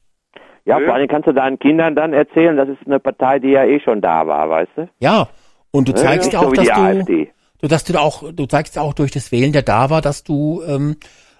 Ja, 0.67 0.78
vor 0.78 0.94
allem 0.94 1.09
kannst 1.09 1.26
du 1.26 1.33
deinen 1.33 1.59
Kindern 1.59 1.97
dann 1.97 2.12
erzählen, 2.12 2.57
das 2.57 2.68
ist 2.68 2.86
eine 2.86 3.00
Partei, 3.00 3.39
die 3.39 3.49
ja 3.49 3.65
eh 3.65 3.81
schon 3.81 4.00
da 4.00 4.26
war, 4.26 4.49
weißt 4.50 4.70
du? 4.76 4.89
Ja, 4.99 5.28
und 5.70 5.89
du 5.89 5.94
zeigst 5.94 6.32
ja, 6.32 6.40
auch, 6.40 6.44
so 6.44 6.52
dass 6.52 7.05
du, 7.05 7.26
du, 7.60 7.68
dass 7.68 7.84
du 7.84 8.00
auch, 8.00 8.32
du 8.32 8.47
zeigst 8.47 8.78
auch 8.78 8.94
durch 8.94 9.10
das 9.10 9.32
Wählen, 9.32 9.52
der 9.52 9.62
da 9.62 9.90
war, 9.90 10.00
dass 10.00 10.24
du 10.24 10.62
ähm, 10.66 10.97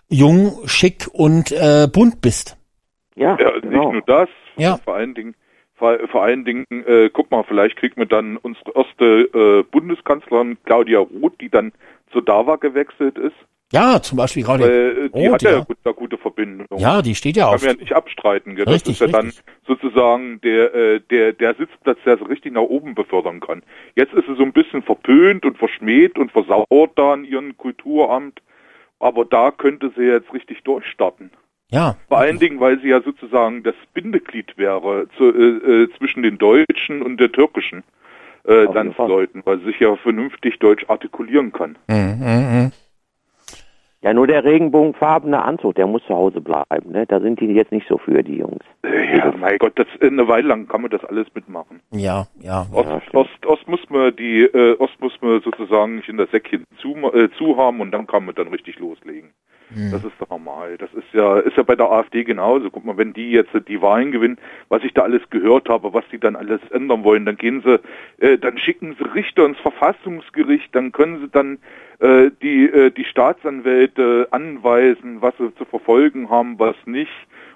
jung, 0.09 0.59
schick 0.67 1.09
und 1.13 1.53
äh, 1.53 1.89
bunt 1.93 2.21
bist. 2.21 2.57
Ja, 3.17 3.37
ja 3.41 3.59
genau. 3.61 3.93
nicht 3.93 3.93
nur 3.93 4.03
das, 4.03 4.29
ja. 4.57 4.79
vor 4.85 4.95
allen 4.95 5.15
Dingen, 5.15 5.35
vor, 5.75 5.99
vor 6.11 6.23
allen 6.23 6.45
Dingen, 6.45 6.65
äh, 6.71 7.11
guck 7.13 7.31
mal, 7.31 7.45
vielleicht 7.45 7.77
kriegt 7.77 7.97
man 7.97 8.09
dann 8.09 8.37
unsere 8.37 8.73
erste 8.75 9.05
äh, 9.05 9.63
Bundeskanzlerin 9.71 10.59
Claudia 10.65 10.99
Roth, 10.99 11.41
die 11.41 11.49
dann 11.49 11.73
zu 12.13 12.21
DAWA 12.21 12.57
gewechselt 12.57 13.19
ist. 13.19 13.37
Ja, 13.73 14.03
zum 14.03 14.19
Beispiel 14.19 14.43
gerade. 14.43 14.65
Weil, 14.65 15.07
äh, 15.07 15.09
die 15.11 15.27
Rot, 15.27 15.35
hat 15.35 15.43
ja, 15.43 15.51
ja. 15.51 15.67
Eine 15.85 15.95
gute 15.95 16.19
Verbindung. 16.19 16.67
Ja, 16.79 17.03
die 17.03 17.15
steht 17.15 17.37
ja 17.37 17.45
Kann 17.47 17.55
auf. 17.55 17.63
man 17.63 17.77
ja 17.77 17.81
nicht 17.81 17.93
abstreiten. 17.93 18.57
Gell? 18.57 18.69
Richtig, 18.69 18.99
das 18.99 19.09
ist 19.09 19.13
ja 19.13 19.21
richtig. 19.21 19.45
dann 19.45 19.77
sozusagen 19.77 20.41
der, 20.41 20.75
äh, 20.75 21.01
der, 21.11 21.33
der 21.33 21.55
Sitzplatz, 21.55 21.99
der 22.05 22.19
sie 22.19 22.29
richtig 22.29 22.53
nach 22.53 22.63
oben 22.63 22.95
befördern 22.95 23.41
kann. 23.41 23.63
Jetzt 23.95 24.13
ist 24.13 24.27
sie 24.27 24.35
so 24.35 24.43
ein 24.43 24.53
bisschen 24.53 24.83
verpönt 24.83 25.45
und 25.45 25.57
verschmäht 25.57 26.19
und 26.19 26.33
versauert 26.33 26.93
da 26.97 27.15
in 27.15 27.25
ihrem 27.25 27.57
Kulturamt. 27.57 28.43
Aber 28.99 29.25
da 29.25 29.51
könnte 29.51 29.93
sie 29.97 30.03
jetzt 30.03 30.33
richtig 30.35 30.63
durchstarten. 30.65 31.31
Ja. 31.71 31.97
Vor 32.09 32.19
allen 32.19 32.39
Dingen, 32.39 32.59
weil 32.59 32.81
sie 32.81 32.89
ja 32.89 33.01
sozusagen 33.01 33.63
das 33.63 33.77
Bindeglied 33.95 34.59
wäre 34.59 35.07
zu, 35.17 35.25
äh, 35.25 35.85
äh, 35.85 35.89
zwischen 35.97 36.23
den 36.23 36.37
Deutschen 36.37 37.01
und 37.03 37.19
der 37.19 37.31
türkischen 37.31 37.85
äh, 38.47 38.65
Landsleuten, 38.65 39.43
weil 39.45 39.61
sie 39.61 39.67
sich 39.67 39.81
ja 39.81 39.95
vernünftig 39.97 40.59
deutsch 40.59 40.85
artikulieren 40.89 41.53
kann. 41.53 41.79
Mhm, 41.87 42.73
Ja, 44.03 44.15
nur 44.15 44.27
der 44.27 44.45
regenbogenfarbene 44.45 45.43
Anzug, 45.43 45.75
der 45.75 45.87
muss 45.87 46.03
zu 46.07 46.15
Hause 46.15 46.41
bleiben. 46.41 46.91
Ne? 46.91 47.05
Da 47.07 47.21
sind 47.21 47.39
die 47.39 47.47
jetzt 47.47 47.71
nicht 47.71 47.87
so 47.87 47.99
für, 47.99 48.23
die 48.23 48.39
Jungs. 48.39 48.65
Äh, 48.83 49.17
Ja, 49.17 49.33
mein 49.39 49.59
Gott, 49.59 49.73
das, 49.75 49.87
eine 50.01 50.27
Weile 50.27 50.49
lang 50.49 50.69
kann 50.69 50.83
man 50.83 50.91
das 50.91 51.05
alles 51.05 51.27
mitmachen. 51.35 51.81
Ja, 51.91 52.27
ja. 52.41 52.67
Ost, 52.73 53.15
Ost, 53.15 53.47
Ost 53.47 53.69
muss 53.69 53.81
man 53.91 54.15
die 54.17 54.43
äh, 54.43 54.77
Ost 54.79 55.01
muss 55.01 55.21
man 55.21 55.41
sozusagen 55.43 55.97
nicht 55.97 56.09
in 56.09 56.17
das 56.17 56.31
Säckchen 56.31 56.65
zu, 56.79 56.95
äh, 57.13 57.29
zu 57.37 57.57
haben 57.57 57.81
und 57.81 57.91
dann 57.91 58.07
kann 58.07 58.25
man 58.25 58.35
dann 58.35 58.49
richtig 58.49 58.79
loslegen. 58.79 59.31
Hm. 59.73 59.91
Das 59.93 60.03
ist 60.05 60.15
doch 60.19 60.31
normal. 60.31 60.77
Das 60.79 60.93
ist 60.95 61.13
ja 61.13 61.39
ist 61.39 61.57
ja 61.57 61.63
bei 61.63 61.77
der 61.77 61.91
AfD 61.91 62.25
genauso. 62.25 62.71
Guck 62.71 62.85
mal, 62.85 62.97
wenn 62.97 63.13
die 63.13 63.31
jetzt 63.31 63.51
die 63.69 63.81
Wahlen 63.81 64.11
gewinnen, 64.11 64.39
was 64.69 64.83
ich 64.83 64.93
da 64.95 65.03
alles 65.03 65.23
gehört 65.31 65.69
habe, 65.69 65.93
was 65.93 66.05
die 66.11 66.19
dann 66.19 66.37
alles 66.37 66.61
ändern 66.71 67.05
wollen, 67.05 67.25
dann 67.25 67.37
gehen 67.37 67.63
sie, 67.65 67.81
äh, 68.25 68.39
dann 68.39 68.59
schicken 68.59 68.97
sie 68.99 69.05
Richter 69.15 69.47
ins 69.47 69.59
Verfassungsgericht, 69.59 70.75
dann 70.75 70.93
können 70.93 71.21
sie 71.21 71.29
dann 71.29 71.59
äh, 72.01 72.31
die 72.43 72.65
äh, 72.65 72.91
die 72.91 73.05
Staatsanwälte 73.05 74.29
anweisen, 74.31 75.21
was 75.21 75.35
sie 75.39 75.55
zu 75.57 75.65
verfolgen 75.65 76.31
haben, 76.31 76.59
was 76.59 76.77
nicht. 76.87 77.13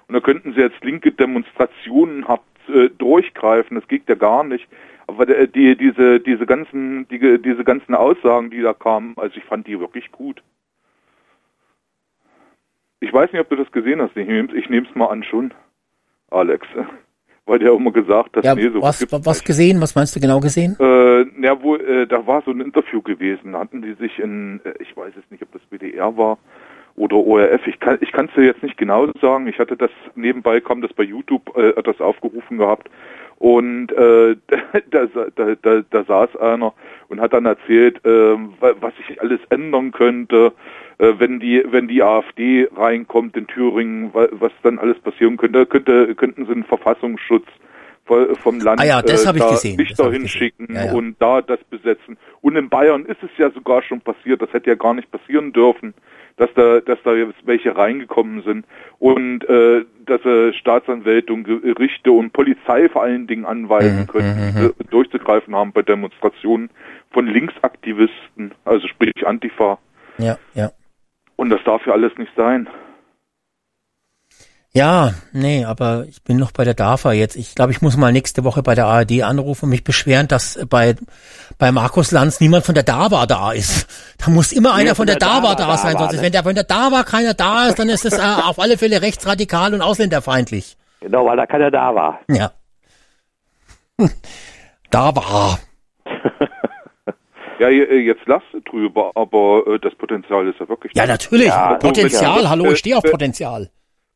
Und 0.07 0.13
da 0.13 0.19
könnten 0.19 0.53
sie 0.53 0.61
jetzt 0.61 0.83
linke 0.83 1.11
Demonstrationen 1.11 2.27
hart 2.27 2.43
äh, 2.67 2.89
durchgreifen. 2.89 3.75
Das 3.75 3.87
geht 3.87 4.07
ja 4.07 4.15
gar 4.15 4.43
nicht. 4.43 4.67
Aber 5.07 5.25
der, 5.25 5.47
die, 5.47 5.75
diese, 5.75 6.19
diese 6.19 6.45
ganzen, 6.45 7.07
die, 7.09 7.41
diese 7.41 7.63
ganzen 7.63 7.93
Aussagen, 7.93 8.49
die 8.49 8.61
da 8.61 8.73
kamen, 8.73 9.13
also 9.17 9.35
ich 9.35 9.43
fand 9.43 9.67
die 9.67 9.79
wirklich 9.79 10.11
gut. 10.11 10.41
Ich 12.99 13.13
weiß 13.13 13.31
nicht, 13.31 13.41
ob 13.41 13.49
du 13.49 13.55
das 13.55 13.71
gesehen 13.71 14.01
hast. 14.01 14.15
Ich 14.17 14.27
nehme 14.27 14.55
ich 14.55 14.69
nehm's 14.69 14.93
mal 14.95 15.07
an 15.07 15.23
schon, 15.23 15.53
Alex. 16.31 16.67
Weil 17.47 17.59
der 17.59 17.73
immer 17.73 17.91
gesagt 17.91 18.37
hat, 18.37 18.43
Ja, 18.43 18.55
nee, 18.55 18.69
so 18.69 18.81
was, 18.81 19.05
was 19.23 19.43
gesehen? 19.43 19.79
Was 19.81 19.93
meinst 19.95 20.15
du 20.15 20.19
genau 20.19 20.39
gesehen? 20.39 20.75
äh, 20.79 21.25
na, 21.37 21.61
wo, 21.61 21.75
äh, 21.75 22.07
da 22.07 22.25
war 22.25 22.41
so 22.43 22.51
ein 22.51 22.61
Interview 22.61 23.01
gewesen. 23.01 23.53
Da 23.53 23.59
hatten 23.59 23.81
die 23.81 23.93
sich 23.93 24.17
in, 24.19 24.61
äh, 24.63 24.73
ich 24.79 24.95
weiß 24.97 25.13
jetzt 25.15 25.31
nicht, 25.31 25.43
ob 25.43 25.51
das 25.51 25.61
WDR 25.69 26.17
war 26.17 26.37
oder 26.95 27.17
ORF. 27.17 27.67
Ich 27.67 27.79
kann, 27.79 27.97
ich 28.01 28.11
kann 28.11 28.27
es 28.27 28.33
dir 28.33 28.45
jetzt 28.45 28.63
nicht 28.63 28.77
genau 28.77 29.07
sagen. 29.21 29.47
Ich 29.47 29.59
hatte 29.59 29.77
das 29.77 29.91
nebenbei, 30.15 30.59
kam 30.59 30.81
das 30.81 30.93
bei 30.93 31.03
YouTube, 31.03 31.55
äh, 31.55 31.81
das 31.83 32.01
aufgerufen 32.01 32.57
gehabt. 32.57 32.89
Und 33.37 33.91
äh, 33.91 34.35
da, 34.91 35.05
da, 35.35 35.55
da, 35.61 35.81
da 35.89 36.03
saß 36.03 36.35
einer 36.37 36.73
und 37.09 37.19
hat 37.21 37.33
dann 37.33 37.45
erzählt, 37.45 38.03
äh, 38.05 38.37
was 38.59 38.95
sich 38.97 39.21
alles 39.21 39.39
ändern 39.49 39.91
könnte, 39.91 40.53
wenn 40.97 41.39
die 41.39 41.63
wenn 41.69 41.87
die 41.87 42.01
AfD 42.03 42.67
reinkommt 42.75 43.35
in 43.37 43.47
Thüringen, 43.47 44.13
wa- 44.13 44.27
was 44.31 44.51
dann 44.63 44.79
alles 44.79 44.97
passieren 44.99 45.37
könnte. 45.37 45.59
Da 45.59 45.65
könnte 45.65 46.15
könnten 46.15 46.45
sie 46.45 46.51
einen 46.51 46.63
Verfassungsschutz 46.63 47.45
vo- 48.07 48.35
vom 48.43 48.61
Land 48.61 48.79
Ah 48.81 48.85
ja, 48.85 49.01
das 49.01 49.23
äh, 49.23 49.33
da 49.33 49.49
gesehen, 49.51 49.77
das 49.77 49.87
Richter 49.87 50.05
hab 50.05 50.13
ich 50.13 50.21
gesehen. 50.21 50.39
hinschicken 50.39 50.75
Ja, 50.75 50.85
ja. 50.85 50.91
und 50.93 51.15
da 51.19 51.41
das 51.41 51.59
besetzen. 51.65 52.17
Und 52.41 52.55
in 52.55 52.69
Bayern 52.69 53.05
ist 53.05 53.21
es 53.23 53.29
ja 53.37 53.49
sogar 53.51 53.81
schon 53.83 54.01
passiert, 54.01 54.41
das 54.41 54.53
hätte 54.53 54.69
ja 54.69 54.75
gar 54.75 54.93
nicht 54.93 55.11
passieren 55.11 55.51
dürfen, 55.51 55.93
dass 56.37 56.49
da, 56.53 56.79
dass 56.81 56.99
da 57.03 57.13
jetzt 57.15 57.35
welche 57.45 57.75
reingekommen 57.75 58.43
sind 58.43 58.65
und 58.99 59.43
äh, 59.49 59.83
dass 60.05 60.23
äh, 60.25 60.53
Staatsanwälte 60.53 61.31
und 61.33 61.43
Gerichte 61.45 62.11
und 62.11 62.31
Polizei 62.33 62.87
vor 62.89 63.03
allen 63.03 63.25
Dingen 63.27 63.45
anweisen 63.45 64.01
Mhm, 64.01 64.07
können, 64.07 64.73
äh, 64.79 64.83
durchzugreifen 64.91 65.55
haben 65.55 65.71
bei 65.71 65.81
Demonstrationen 65.81 66.69
von 67.11 67.27
Linksaktivisten, 67.27 68.53
also 68.65 68.87
sprich 68.87 69.25
Antifa. 69.25 69.77
Ja, 70.17 70.37
ja. 70.53 70.71
Und 71.35 71.49
das 71.49 71.59
darf 71.65 71.85
ja 71.85 71.93
alles 71.93 72.17
nicht 72.17 72.31
sein. 72.35 72.69
Ja, 74.75 75.13
nee, 75.31 75.63
aber 75.63 76.03
ich 76.09 76.21
bin 76.21 76.35
noch 76.35 76.51
bei 76.51 76.65
der 76.65 76.73
DAFA 76.73 77.13
jetzt. 77.13 77.37
Ich 77.37 77.55
glaube, 77.55 77.71
ich 77.71 77.81
muss 77.81 77.95
mal 77.95 78.11
nächste 78.11 78.43
Woche 78.43 78.61
bei 78.61 78.75
der 78.75 78.87
ARD 78.87 79.23
anrufen 79.23 79.65
und 79.65 79.69
mich 79.69 79.85
beschweren, 79.85 80.27
dass 80.27 80.59
bei, 80.69 80.95
bei 81.57 81.71
Markus 81.71 82.11
Lanz 82.11 82.41
niemand 82.41 82.65
von 82.65 82.75
der 82.75 82.83
DAWA 82.83 83.25
da 83.25 83.53
ist. 83.53 83.87
Da 84.17 84.29
muss 84.29 84.51
immer 84.51 84.73
einer 84.73 84.93
von 84.93 85.07
der, 85.07 85.15
DAWA 85.15 85.55
da 85.55 85.77
sein, 85.77 85.97
sonst 85.97 86.21
wenn 86.21 86.33
der 86.33 86.43
von 86.43 86.55
der 86.55 86.65
DAWA 86.65 87.03
keiner 87.03 87.33
da 87.33 87.67
ist, 87.67 87.79
dann 87.79 87.87
ist 87.87 88.03
es 88.03 88.17
äh, 88.17 88.21
auf 88.21 88.59
alle 88.59 88.77
Fälle 88.77 89.01
rechtsradikal 89.01 89.73
und 89.73 89.81
ausländerfeindlich. 89.81 90.75
Genau, 90.99 91.25
weil 91.25 91.37
da 91.37 91.45
keiner 91.45 91.71
da 91.71 91.95
war. 91.95 92.19
Ja. 92.29 92.51
DAWA. 94.89 95.57
Ja, 97.59 97.69
äh, 97.69 97.99
jetzt 97.99 98.21
lasst 98.25 98.45
drüber, 98.65 99.11
aber 99.15 99.63
äh, 99.67 99.79
das 99.79 99.95
Potenzial 99.95 100.47
ist 100.47 100.59
ja 100.59 100.67
wirklich 100.67 100.91
Ja, 100.95 101.05
natürlich. 101.07 101.49
Potenzial, 101.79 102.39
wenn- 102.41 102.49
hallo, 102.49 102.71
ich 102.71 102.77
stehe 102.79 102.97
auf 102.97 103.05
äh, 103.05 103.09
Potenzial. 103.11 103.69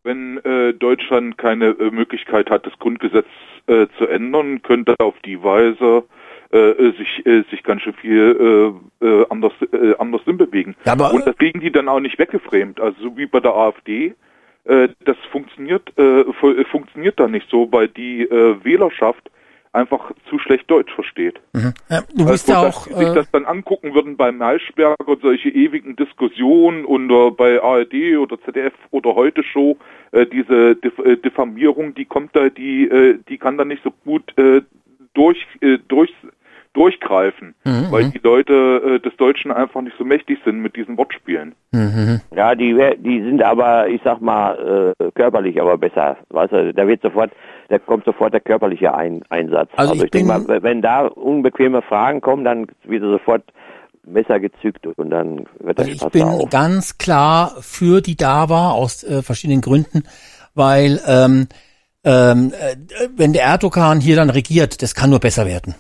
Wenn 0.03 0.37
äh, 0.43 0.73
Deutschland 0.73 1.37
keine 1.37 1.67
äh, 1.69 1.91
Möglichkeit 1.91 2.49
hat, 2.49 2.65
das 2.65 2.73
Grundgesetz 2.79 3.27
äh, 3.67 3.87
zu 3.97 4.07
ändern, 4.07 4.61
könnte 4.61 4.95
auf 4.99 5.15
die 5.25 5.41
Weise 5.43 6.03
sich 6.51 7.23
sich 7.51 7.61
ganz 7.61 7.83
schön 7.83 7.93
viel 7.93 8.73
anders 9.29 9.53
anders 9.99 10.21
hinbewegen. 10.23 10.75
Ja, 10.83 10.93
aber- 10.93 11.13
Und 11.13 11.27
das 11.27 11.37
kriegen 11.37 11.59
die 11.59 11.71
dann 11.71 11.87
auch 11.87 11.99
nicht 11.99 12.17
weggeframt. 12.17 12.79
Also 12.81 12.99
so 13.03 13.17
wie 13.17 13.27
bei 13.27 13.39
der 13.39 13.53
AfD, 13.53 14.15
äh, 14.63 14.87
das 15.05 15.15
funktioniert 15.31 15.93
fu- 15.95 16.63
funktioniert 16.71 17.19
da 17.19 17.27
nicht 17.27 17.47
so, 17.51 17.71
weil 17.71 17.87
die 17.87 18.23
äh, 18.23 18.55
Wählerschaft 18.63 19.29
einfach 19.72 20.11
zu 20.30 20.39
schlecht 20.39 20.69
Deutsch 20.69 20.91
versteht. 20.93 21.39
Mhm. 21.53 21.73
Ja, 21.89 22.01
du 22.15 22.25
bist 22.25 22.49
also, 22.49 22.51
ja 22.51 22.64
dass 22.64 22.77
auch, 22.77 22.88
die 22.88 22.93
sich 22.93 23.07
äh, 23.07 23.14
das 23.14 23.31
dann 23.31 23.45
angucken 23.45 23.93
würden 23.93 24.17
bei 24.17 24.31
Maischberger 24.31 25.07
und 25.07 25.22
solche 25.22 25.49
ewigen 25.49 25.95
Diskussionen 25.95 26.85
oder 26.85 27.31
bei 27.31 27.61
ARD 27.61 28.17
oder 28.17 28.41
ZDF 28.41 28.73
oder 28.91 29.15
heute 29.15 29.43
Show, 29.43 29.77
äh, 30.11 30.25
diese 30.25 30.75
Dif 30.75 30.98
äh, 30.99 31.17
Diffamierung, 31.17 31.93
die 31.93 32.06
kommt 32.06 32.35
da, 32.35 32.49
die, 32.49 32.88
äh, 32.88 33.19
die 33.30 33.38
kann 33.38 33.57
da 33.57 33.65
nicht 33.65 33.83
so 33.83 33.91
gut 34.03 34.38
äh, 34.38 34.61
durch, 35.14 35.45
äh, 35.61 35.77
durch, 35.88 36.11
durchgreifen, 36.73 37.56
Mhm, 37.65 37.88
weil 37.91 38.06
mhm. 38.06 38.11
die 38.11 38.19
Leute 38.19 38.53
äh, 38.53 38.99
des 38.99 39.15
Deutschen 39.17 39.51
einfach 39.51 39.81
nicht 39.81 39.95
so 39.98 40.06
mächtig 40.06 40.38
sind 40.45 40.61
mit 40.61 40.75
diesen 40.75 40.98
Wortspielen. 40.98 41.56
Ja, 42.35 42.56
die, 42.56 42.75
die 42.99 43.22
sind 43.23 43.41
aber, 43.43 43.88
ich 43.88 44.01
sag 44.03 44.22
mal, 44.22 44.93
äh, 44.99 45.11
körperlich 45.11 45.59
aber 45.59 45.77
besser. 45.77 46.17
Weißt 46.30 46.51
du, 46.53 46.73
da 46.73 46.88
wird 46.88 47.01
sofort, 47.01 47.31
da 47.69 47.80
kommt 47.80 48.06
sofort 48.06 48.33
der 48.33 48.41
körperliche 48.41 48.93
Ein 48.93 49.23
Einsatz. 49.30 49.69
Also 49.75 49.95
ich 49.95 50.03
ich 50.03 50.11
denke 50.11 50.27
mal, 50.27 50.64
wenn 50.64 50.81
da 50.81 51.07
unbequeme 51.07 51.81
Fragen 51.81 52.22
kommen, 52.22 52.43
dann 52.43 52.67
wird 52.83 53.01
sofort 53.01 53.43
Messer 54.06 54.39
gezückt 54.39 54.85
und 54.88 55.09
dann 55.09 55.45
wird 55.59 55.77
der 55.77 55.85
Also 55.85 56.06
ich 56.06 56.11
bin 56.11 56.23
auf. 56.23 56.49
ganz 56.49 56.98
klar 56.98 57.56
für 57.61 58.01
die 58.01 58.15
DAWA 58.15 58.72
aus 58.72 59.03
äh, 59.03 59.22
verschiedenen 59.22 59.61
Gründen, 59.61 60.03
weil 60.56 60.99
ähm, 61.07 61.48
ähm, 62.03 62.53
äh, 62.53 62.75
wenn 63.15 63.33
der 63.33 63.43
Erdogan 63.43 63.99
hier 63.99 64.15
dann 64.15 64.30
regiert, 64.30 64.81
das 64.81 64.95
kann 64.95 65.09
nur 65.09 65.19
besser 65.19 65.45
werden. 65.45 65.75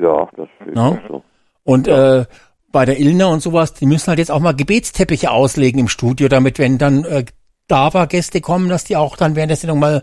Ja, 0.00 0.28
das 0.36 0.48
ist 0.66 0.76
Ja? 0.76 0.88
auch 0.88 0.98
so. 1.08 1.24
Und 1.64 1.88
äh, 1.88 2.24
bei 2.72 2.84
der 2.84 2.98
Ilna 2.98 3.26
und 3.26 3.40
sowas, 3.40 3.74
die 3.74 3.86
müssen 3.86 4.08
halt 4.08 4.18
jetzt 4.18 4.30
auch 4.30 4.40
mal 4.40 4.54
Gebetsteppiche 4.54 5.30
auslegen 5.30 5.80
im 5.80 5.88
Studio, 5.88 6.28
damit 6.28 6.58
wenn 6.58 6.78
dann 6.78 7.04
äh, 7.04 7.24
DAWA-Gäste 7.68 8.40
kommen, 8.40 8.68
dass 8.68 8.84
die 8.84 8.96
auch 8.96 9.16
dann 9.16 9.36
während 9.36 9.50
der 9.50 9.56
Sendung 9.56 9.78
mal 9.78 10.02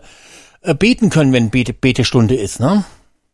äh, 0.62 0.74
beten 0.74 1.10
können, 1.10 1.32
wenn 1.32 1.50
Bete 1.50 1.72
Betestunde 1.72 2.34
ist, 2.34 2.60
ne? 2.60 2.84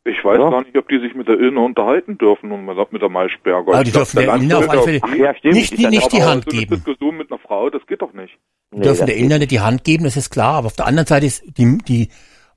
Ich 0.05 0.25
weiß 0.25 0.37
gar 0.39 0.63
nicht, 0.65 0.77
ob 0.77 0.89
die 0.89 0.99
sich 0.99 1.15
mit 1.15 1.29
der 1.29 1.39
Ilna 1.39 1.61
unterhalten 1.61 2.19
dürfen 2.19 2.51
und 2.51 2.65
mit 2.67 3.03
der 3.03 3.09
Maischberger. 3.09 3.73
Ah, 3.73 3.85
die 3.85 3.93
dürfen 3.93 4.17
der 4.19 4.35
Ilna 4.35 4.59
auf 4.59 4.69
alle 4.69 4.83
Fälle 4.83 4.99
Ach, 5.01 5.15
ja, 5.15 5.33
stimmt, 5.37 5.55
nicht 5.55 5.79
die- 5.79 5.87
nicht 5.87 6.13
die 6.13 6.23
Hand 6.25 6.45
so 6.45 6.51
geben. 6.51 6.75
Diskussion 6.75 7.17
mit 7.17 7.31
einer 7.31 7.39
Frau, 7.39 7.71
das 7.71 7.87
geht 7.87 8.03
doch 8.03 8.13
nicht. 8.13 8.37
Die 8.75 8.81
dürfen 8.81 9.07
der 9.07 9.17
Ilna 9.17 9.39
nicht 9.39 9.53
die 9.53 9.61
Hand 9.61 9.85
geben, 9.85 10.03
das 10.05 10.17
ist 10.17 10.31
klar, 10.31 10.55
aber 10.55 10.67
auf 10.67 10.75
der 10.75 10.87
anderen 10.87 11.07
Seite 11.07 11.27
ist 11.27 11.45
die, 11.57 11.79
die 11.87 12.09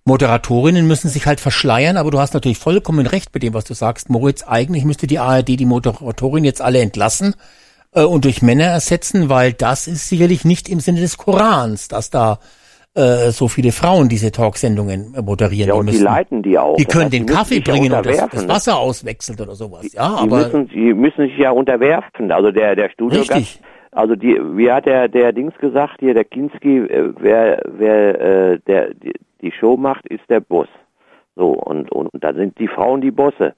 Moderatorinnen 0.08 0.86
müssen 0.88 1.10
sich 1.10 1.26
halt 1.26 1.40
verschleiern, 1.40 1.98
aber 1.98 2.12
du 2.12 2.20
hast 2.20 2.36
natürlich 2.36 2.60
vollkommen 2.60 3.08
recht 3.08 3.34
mit 3.34 3.42
dem, 3.42 3.56
was 3.56 3.66
du 3.66 3.74
sagst, 3.74 4.10
Moritz. 4.10 4.44
Eigentlich 4.48 4.86
müsste 4.86 5.08
die 5.08 5.18
ARD 5.18 5.48
die 5.60 5.66
Moderatorin 5.66 6.44
jetzt 6.44 6.62
alle 6.62 6.80
entlassen 6.80 7.34
äh, 7.96 8.04
und 8.04 8.24
durch 8.24 8.44
Männer 8.44 8.66
ersetzen, 8.66 9.30
weil 9.30 9.52
das 9.54 9.88
ist 9.88 10.08
sicherlich 10.08 10.46
nicht 10.46 10.70
im 10.70 10.80
Sinne 10.80 11.02
des 11.02 11.18
Korans, 11.18 11.88
dass 11.88 12.12
da 12.12 12.38
äh, 12.94 13.32
so 13.32 13.48
viele 13.48 13.72
Frauen 13.72 14.08
diese 14.08 14.32
Talksendungen 14.32 15.16
äh, 15.16 15.24
moderieren 15.24 15.70
Ja, 15.70 15.74
und 15.74 15.88
die 15.88 15.94
müssen. 15.94 16.04
leiten 16.06 16.44
die 16.44 16.58
auch. 16.60 16.78
Die 16.78 16.86
Das 16.86 16.94
können 16.94 17.06
heißt, 17.06 17.14
die 17.14 17.18
den 17.18 17.26
müssen 17.26 17.38
Kaffee 17.38 17.56
sich 17.56 17.68
ja 17.68 17.74
bringen 17.74 17.94
und 17.94 18.06
das, 18.06 18.18
das 18.32 18.42
ne? 18.44 18.48
Wasser 18.48 18.78
auswechseln 18.78 19.40
oder 19.40 19.56
sowas. 19.56 19.92
Ja, 19.92 20.18
die 20.18 20.22
aber 20.22 20.38
müssen, 20.38 20.68
die 20.70 20.94
müssen 20.94 21.28
sich 21.28 21.38
ja 21.40 21.50
unterwerfen. 21.50 22.32
Also 22.32 22.52
der 22.52 22.76
der 22.76 22.90
Studiogast, 22.92 23.32
Richtig. 23.32 23.60
Also 23.96 24.16
die, 24.16 24.40
wie 24.58 24.72
hat 24.72 24.86
der 24.86 25.08
der 25.08 25.34
Dings 25.34 25.58
gesagt 25.58 26.00
hier, 26.00 26.14
der 26.14 26.26
Kinski, 26.26 26.78
äh, 26.78 27.14
wer 27.18 27.62
wer 27.66 28.22
äh, 28.22 28.60
der 28.68 28.94
die, 28.94 29.14
die 29.42 29.52
Show 29.52 29.78
macht, 29.78 30.08
ist 30.08 30.30
der 30.30 30.42
Boss. 30.42 30.70
So 31.36 31.52
und 31.52 31.92
und, 31.92 32.08
und 32.14 32.24
da 32.24 32.34
sind 32.34 32.60
die 32.60 32.68
Frauen 32.68 33.02
die 33.02 33.12
Bosse. 33.12 33.54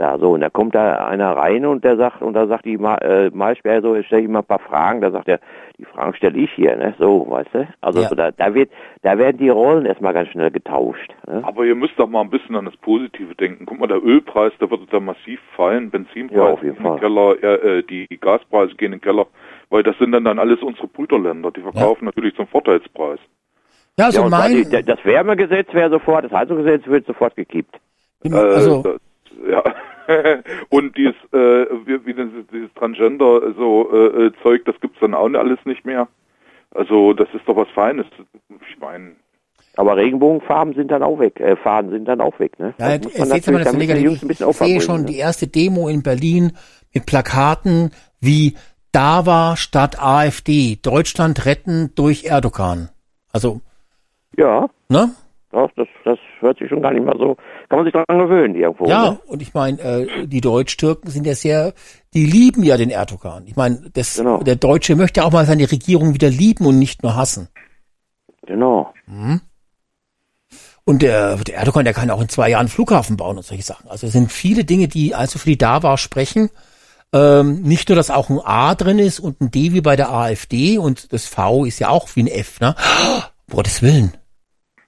da 0.00 0.18
so 0.18 0.32
und 0.32 0.40
da 0.40 0.48
kommt 0.48 0.74
da 0.74 1.06
einer 1.06 1.36
rein 1.36 1.66
und 1.66 1.84
der 1.84 1.96
sagt 1.96 2.22
und 2.22 2.32
da 2.32 2.46
sagt 2.46 2.64
die 2.64 2.78
Ma 2.78 2.96
äh, 2.96 3.30
Maisperr 3.32 3.82
so, 3.82 4.02
stelle 4.02 4.22
ich 4.22 4.28
mal 4.28 4.38
ein 4.40 4.44
paar 4.46 4.58
Fragen, 4.58 5.02
da 5.02 5.10
sagt 5.10 5.28
er, 5.28 5.40
die 5.78 5.84
Fragen 5.84 6.14
stelle 6.14 6.38
ich 6.38 6.50
hier, 6.52 6.74
ne? 6.76 6.94
So, 6.98 7.26
weißt 7.28 7.50
du? 7.52 7.68
Also 7.82 8.00
ja. 8.00 8.08
so, 8.08 8.14
da, 8.14 8.30
da 8.30 8.54
wird, 8.54 8.70
da 9.02 9.18
werden 9.18 9.36
die 9.36 9.50
Rollen 9.50 9.84
erstmal 9.84 10.14
ganz 10.14 10.30
schnell 10.30 10.50
getauscht. 10.50 11.14
Ne? 11.26 11.42
Aber 11.44 11.64
ihr 11.64 11.74
müsst 11.74 11.98
doch 11.98 12.08
mal 12.08 12.22
ein 12.22 12.30
bisschen 12.30 12.56
an 12.56 12.64
das 12.64 12.76
Positive 12.78 13.34
denken. 13.34 13.66
Guck 13.66 13.78
mal, 13.78 13.86
der 13.86 14.02
Ölpreis, 14.02 14.52
der 14.58 14.70
wird 14.70 14.80
da 14.90 15.00
massiv 15.00 15.40
fallen, 15.54 15.90
Benzinpreis 15.90 16.38
ja, 16.38 16.44
auf 16.44 16.62
jeden 16.62 16.76
in 16.78 16.82
den 16.82 17.00
Keller, 17.00 17.42
äh, 17.42 17.82
die 17.82 18.06
Gaspreise 18.20 18.74
gehen 18.76 18.92
in 18.92 18.98
den 18.98 19.02
Keller, 19.02 19.26
weil 19.70 19.82
das 19.82 19.96
sind 19.98 20.12
dann 20.12 20.24
dann 20.24 20.38
alles 20.38 20.60
unsere 20.62 20.88
Brüderländer, 20.88 21.50
die 21.50 21.62
verkaufen 21.62 22.04
ja. 22.04 22.06
natürlich 22.06 22.34
zum 22.34 22.46
Vorteilspreis. 22.48 23.20
Ja, 23.98 24.10
so 24.10 24.22
ja, 24.22 24.28
mein... 24.28 24.52
Die, 24.52 24.82
das 24.84 25.04
Wärmegesetz 25.04 25.72
wäre 25.72 25.90
sofort, 25.90 26.24
das 26.24 26.32
Heizungsgesetz 26.32 26.86
wird 26.86 27.06
sofort 27.06 27.36
gekippt. 27.36 27.76
Also, 28.30 28.84
äh, 29.46 29.50
ja. 29.50 29.62
und 30.70 30.96
dieses, 30.96 31.14
äh, 31.32 31.66
wie, 31.86 32.04
wie 32.04 32.14
dieses, 32.14 32.74
Transgender 32.74 33.54
so 33.56 33.90
äh, 33.92 34.26
äh, 34.26 34.32
Zeug, 34.42 34.64
das 34.64 34.78
gibt's 34.80 34.98
dann 35.00 35.14
auch 35.14 35.32
alles 35.32 35.58
nicht 35.64 35.84
mehr. 35.84 36.08
Also 36.72 37.12
das 37.14 37.28
ist 37.34 37.46
doch 37.46 37.56
was 37.56 37.68
Feines. 37.70 38.06
Ich 38.68 38.78
meine. 38.78 39.12
Aber 39.76 39.96
Regenbogenfarben 39.96 40.74
sind 40.74 40.90
dann 40.90 41.02
auch 41.02 41.18
weg, 41.18 41.38
äh, 41.40 41.56
Farben 41.56 41.90
sind 41.90 42.06
dann 42.06 42.20
auch 42.20 42.38
weg, 42.38 42.58
ne? 42.58 42.74
Ja, 42.78 42.98
das 42.98 43.14
es 43.14 43.32
jetzt 43.32 43.50
mal 43.50 43.62
das 43.62 43.72
negativ. 43.72 44.22
Ich 44.28 44.38
sehe 44.38 44.80
schon 44.80 45.02
ne? 45.02 45.06
die 45.06 45.16
erste 45.18 45.46
Demo 45.46 45.88
in 45.88 46.02
Berlin 46.02 46.52
mit 46.92 47.06
Plakaten 47.06 47.92
wie 48.20 48.56
DAWA 48.92 49.56
statt 49.56 50.00
AfD, 50.00 50.78
Deutschland 50.80 51.46
retten 51.46 51.92
durch 51.94 52.24
Erdogan. 52.24 52.90
Also. 53.32 53.60
Ja. 54.36 54.68
Ne? 54.88 55.14
Das, 55.52 55.68
das, 55.74 55.88
das 56.04 56.18
hört 56.38 56.58
sich 56.58 56.68
schon 56.68 56.80
gar 56.80 56.92
nicht 56.92 57.04
mal 57.04 57.16
so, 57.18 57.36
kann 57.68 57.78
man 57.78 57.84
sich 57.84 57.92
daran 57.92 58.18
gewöhnen 58.20 58.54
irgendwo. 58.54 58.86
Ja, 58.86 59.12
ne? 59.12 59.20
und 59.26 59.42
ich 59.42 59.52
meine, 59.52 59.80
äh, 59.80 60.26
die 60.26 60.40
Deutsch-Türken 60.40 61.10
sind 61.10 61.26
ja 61.26 61.34
sehr, 61.34 61.74
die 62.14 62.24
lieben 62.24 62.62
ja 62.62 62.76
den 62.76 62.90
Erdogan. 62.90 63.44
Ich 63.46 63.56
meine, 63.56 63.90
genau. 63.92 64.42
der 64.42 64.56
Deutsche 64.56 64.94
möchte 64.94 65.24
auch 65.24 65.32
mal 65.32 65.46
seine 65.46 65.70
Regierung 65.70 66.14
wieder 66.14 66.28
lieben 66.28 66.66
und 66.66 66.78
nicht 66.78 67.02
nur 67.02 67.16
hassen. 67.16 67.48
Genau. 68.46 68.92
Mhm. 69.06 69.40
Und 70.84 71.02
der, 71.02 71.36
der 71.36 71.56
Erdogan, 71.56 71.84
der 71.84 71.94
kann 71.94 72.10
auch 72.10 72.20
in 72.20 72.28
zwei 72.28 72.50
Jahren 72.50 72.68
Flughafen 72.68 73.16
bauen 73.16 73.36
und 73.36 73.44
solche 73.44 73.62
Sachen. 73.62 73.88
Also 73.90 74.06
es 74.06 74.12
sind 74.12 74.30
viele 74.30 74.64
Dinge, 74.64 74.88
die 74.88 75.14
also 75.14 75.38
für 75.38 75.48
die 75.48 75.58
DAWA 75.58 75.96
sprechen. 75.96 76.50
Ähm, 77.12 77.62
nicht 77.62 77.88
nur, 77.88 77.96
dass 77.96 78.10
auch 78.10 78.30
ein 78.30 78.40
A 78.44 78.74
drin 78.74 78.98
ist 79.00 79.18
und 79.18 79.40
ein 79.40 79.50
D 79.50 79.72
wie 79.72 79.80
bei 79.80 79.96
der 79.96 80.12
AfD 80.12 80.78
und 80.78 81.12
das 81.12 81.26
V 81.26 81.64
ist 81.64 81.80
ja 81.80 81.88
auch 81.88 82.08
wie 82.14 82.22
ein 82.22 82.28
F, 82.28 82.60
ne? 82.60 82.76
Oh, 82.78 83.22
Gottes 83.50 83.82
Willen. 83.82 84.14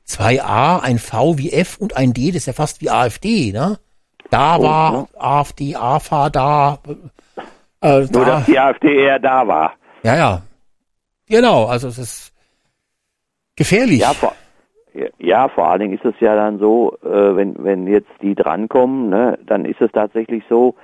Zwei 0.05 0.43
A, 0.43 0.79
ein 0.79 0.99
V 0.99 1.39
wie 1.39 1.53
F 1.53 1.79
und 1.79 1.97
ein 1.97 2.13
D, 2.13 2.29
das 2.29 2.37
ist 2.37 2.47
ja 2.47 2.53
fast 2.53 2.81
wie 2.81 2.91
AfD, 2.91 3.53
ne? 3.53 3.79
Da 4.31 4.57
oh, 4.57 4.63
war 4.63 4.93
ne? 4.93 5.09
AfD, 5.19 5.75
AFA 5.75 6.31
da. 6.31 6.79
Äh, 7.81 8.01
Nur, 8.01 8.25
da. 8.25 8.25
dass 8.25 8.47
die 8.47 8.59
AfD 8.59 9.05
eher 9.05 9.19
da 9.19 9.47
war. 9.47 9.73
Ja, 10.05 10.17
ja. 10.17 10.43
Genau, 11.29 11.67
also 11.67 11.89
es 11.89 11.99
ist 11.99 12.33
gefährlich. 13.57 14.01
Ja, 14.01 14.13
vor, 14.13 14.35
ja, 15.19 15.49
vor 15.49 15.69
allen 15.69 15.81
Dingen 15.81 15.95
ist 15.95 16.05
es 16.05 16.15
ja 16.21 16.37
dann 16.37 16.59
so, 16.59 16.97
äh, 17.03 17.37
wenn, 17.37 17.63
wenn 17.65 17.87
jetzt 17.87 18.11
die 18.21 18.35
drankommen, 18.35 19.09
ne, 19.09 19.39
dann 19.47 19.65
ist 19.65 19.81
es 19.81 19.91
tatsächlich 19.93 20.45
so, 20.49 20.77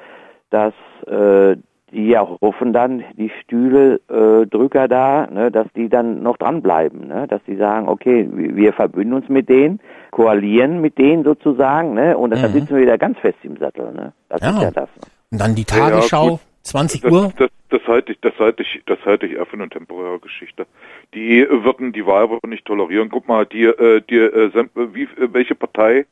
dass 0.50 0.74
äh, 1.06 1.56
die 1.92 2.08
ja 2.08 2.26
hoffen 2.40 2.72
dann, 2.72 3.04
die 3.16 3.30
Stühle-Drücker 3.42 4.84
äh, 4.84 4.88
da, 4.88 5.26
ne, 5.26 5.50
dass 5.50 5.66
die 5.74 5.88
dann 5.88 6.22
noch 6.22 6.36
dranbleiben, 6.36 7.08
ne, 7.08 7.26
dass 7.28 7.40
die 7.46 7.56
sagen, 7.56 7.88
okay, 7.88 8.28
wir 8.30 8.72
verbünden 8.72 9.14
uns 9.14 9.28
mit 9.28 9.48
denen, 9.48 9.80
koalieren 10.10 10.80
mit 10.80 10.98
denen 10.98 11.24
sozusagen, 11.24 11.94
ne, 11.94 12.16
und 12.16 12.30
dann 12.30 12.42
mhm. 12.42 12.52
sitzen 12.52 12.76
wir 12.76 12.82
wieder 12.82 12.98
ganz 12.98 13.18
fest 13.18 13.38
im 13.42 13.56
Sattel, 13.56 13.92
ne. 13.92 14.12
Das 14.28 14.42
ja. 14.42 14.50
ist 14.50 14.62
ja 14.62 14.70
das. 14.70 14.88
Und 15.30 15.40
dann 15.40 15.54
die 15.54 15.64
Tagesschau, 15.64 16.30
ja, 16.30 16.38
20 16.62 17.00
das, 17.00 17.12
Uhr. 17.12 17.22
Das, 17.22 17.34
das, 17.36 17.50
das 17.70 17.88
halte 17.88 18.12
ich, 18.12 18.20
das 18.20 18.38
halte 18.38 18.62
ich, 18.62 18.82
das 18.86 18.98
halte 19.04 19.26
ich 19.26 19.32
eher 19.32 19.46
für 19.46 19.54
eine 19.54 19.68
temporäre 19.68 20.18
Geschichte. 20.20 20.66
Die 21.14 21.46
würden 21.48 21.92
die 21.92 22.06
Wahl 22.06 22.28
nicht 22.46 22.64
tolerieren. 22.64 23.08
Guck 23.10 23.28
mal, 23.28 23.46
die, 23.46 23.64
äh, 23.64 24.02
die, 24.08 24.16
äh, 24.16 24.50
wie, 24.74 25.08
welche 25.16 25.54
Partei 25.54 26.06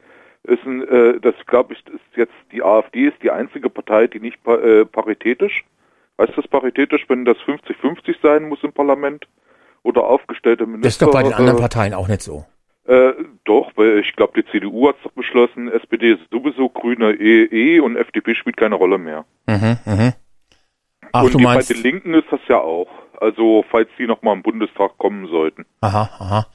ist 0.47 0.65
ein, 0.65 0.87
äh, 0.89 1.21
das 1.21 1.35
glaube 1.47 1.75
ich, 1.75 1.81
ist 1.93 2.17
jetzt 2.17 2.35
die 2.53 2.63
AfD 2.63 3.09
ist 3.09 3.23
die 3.23 3.31
einzige 3.31 3.71
Partei, 3.71 4.07
die 4.07 4.21
nicht 4.21 4.43
pa 4.43 4.57
äh, 4.57 4.85
paritätisch, 4.85 5.65
heißt 6.19 6.33
das 6.37 6.49
paritätisch, 6.49 7.05
wenn 7.09 7.25
das 7.25 7.37
50-50 7.39 8.17
sein 8.23 8.49
muss 8.49 8.63
im 8.63 8.73
Parlament 8.73 9.27
oder 9.83 10.05
aufgestellte 10.05 10.67
Minister. 10.67 10.87
Das 10.87 10.95
ist 10.95 11.03
doch 11.03 11.13
bei 11.13 11.23
den 11.23 11.35
anderen 11.35 11.59
äh, 11.59 11.61
Parteien 11.61 11.95
auch 11.95 12.09
nicht 12.09 12.23
so. 12.23 12.45
Äh, 12.87 13.13
doch, 13.45 13.73
weil 13.75 13.99
ich 13.99 14.15
glaube, 14.15 14.41
die 14.41 14.49
CDU 14.51 14.89
hat 14.89 14.97
es 14.99 15.03
doch 15.05 15.13
beschlossen, 15.13 15.69
SPD 15.69 16.13
ist 16.13 16.31
sowieso 16.31 16.69
Grüne 16.69 17.15
EE 17.15 17.77
e 17.77 17.81
und 17.81 17.97
FDP 17.97 18.35
spielt 18.35 18.57
keine 18.57 18.77
Rolle 18.77 18.99
mehr. 18.99 19.25
Mhm, 19.47 19.79
mhm. 19.85 20.13
Ach, 21.13 21.25
und 21.25 21.35
du 21.35 21.39
meinst... 21.39 21.69
bei 21.69 21.75
den 21.75 21.83
Linken 21.83 22.15
ist 22.15 22.31
das 22.31 22.41
ja 22.49 22.61
auch. 22.61 22.89
Also, 23.21 23.65
falls 23.71 23.89
die 23.99 24.07
nochmal 24.07 24.37
im 24.37 24.43
Bundestag 24.43 24.99
kommen 24.99 25.27
sollten. 25.29 25.65
Aha, 25.81 26.11
aha. 26.19 26.47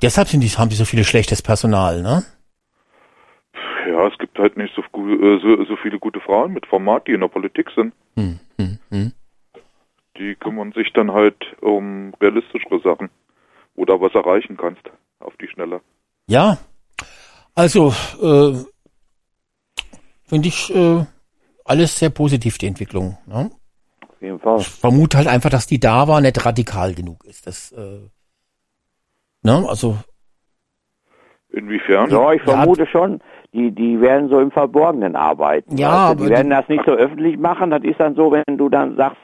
Deshalb 0.00 0.28
sind 0.28 0.40
die, 0.40 0.48
haben 0.48 0.70
die 0.70 0.76
so 0.76 0.84
viele 0.84 1.04
schlechtes 1.04 1.42
Personal, 1.42 2.00
ne? 2.00 2.24
Ja, 3.88 4.06
es 4.08 4.18
gibt 4.18 4.38
halt 4.38 4.56
nicht 4.56 4.74
so, 4.74 4.82
äh, 4.82 5.38
so, 5.40 5.64
so 5.64 5.76
viele 5.76 5.98
gute 5.98 6.20
Frauen 6.20 6.52
mit 6.52 6.66
Format, 6.66 7.06
die 7.06 7.12
in 7.12 7.20
der 7.20 7.28
Politik 7.28 7.70
sind. 7.74 7.94
Hm, 8.16 8.40
hm, 8.58 8.78
hm. 8.90 9.12
Die 10.16 10.34
kümmern 10.36 10.72
sich 10.72 10.92
dann 10.92 11.12
halt 11.12 11.36
um 11.60 12.14
realistischere 12.20 12.80
Sachen, 12.80 13.10
wo 13.74 13.84
du 13.84 14.00
was 14.00 14.14
erreichen 14.14 14.56
kannst, 14.56 14.82
auf 15.20 15.36
die 15.36 15.48
Schnelle. 15.48 15.80
Ja, 16.28 16.58
also 17.54 17.88
äh, 18.22 18.64
finde 20.24 20.48
ich 20.48 20.74
äh, 20.74 21.04
alles 21.64 21.98
sehr 21.98 22.10
positiv, 22.10 22.58
die 22.58 22.66
Entwicklung. 22.66 23.18
Ne? 23.26 23.50
Auf 24.08 24.22
jeden 24.22 24.38
Fall. 24.38 24.60
Ich 24.60 24.68
vermute 24.68 25.18
halt 25.18 25.28
einfach, 25.28 25.50
dass 25.50 25.66
die 25.66 25.80
da 25.80 26.08
war, 26.08 26.20
nicht 26.20 26.44
radikal 26.44 26.94
genug 26.94 27.24
ist. 27.24 27.46
Das, 27.46 27.72
äh, 27.72 28.08
ne, 29.42 29.66
also 29.68 29.98
Inwiefern? 31.54 32.10
Ja, 32.10 32.32
ich 32.32 32.42
vermute 32.42 32.82
ja, 32.82 32.88
schon 32.88 33.20
die, 33.54 33.70
die 33.70 34.00
werden 34.00 34.28
so 34.28 34.40
im 34.40 34.50
Verborgenen 34.50 35.16
arbeiten. 35.16 35.76
Ja, 35.76 36.08
also, 36.08 36.24
die 36.24 36.30
werden 36.30 36.50
das 36.50 36.68
nicht 36.68 36.84
so 36.84 36.92
öffentlich 36.92 37.38
machen. 37.38 37.70
Das 37.70 37.82
ist 37.84 38.00
dann 38.00 38.14
so, 38.14 38.32
wenn 38.32 38.56
du 38.56 38.68
dann 38.68 38.96
sagst, 38.96 39.18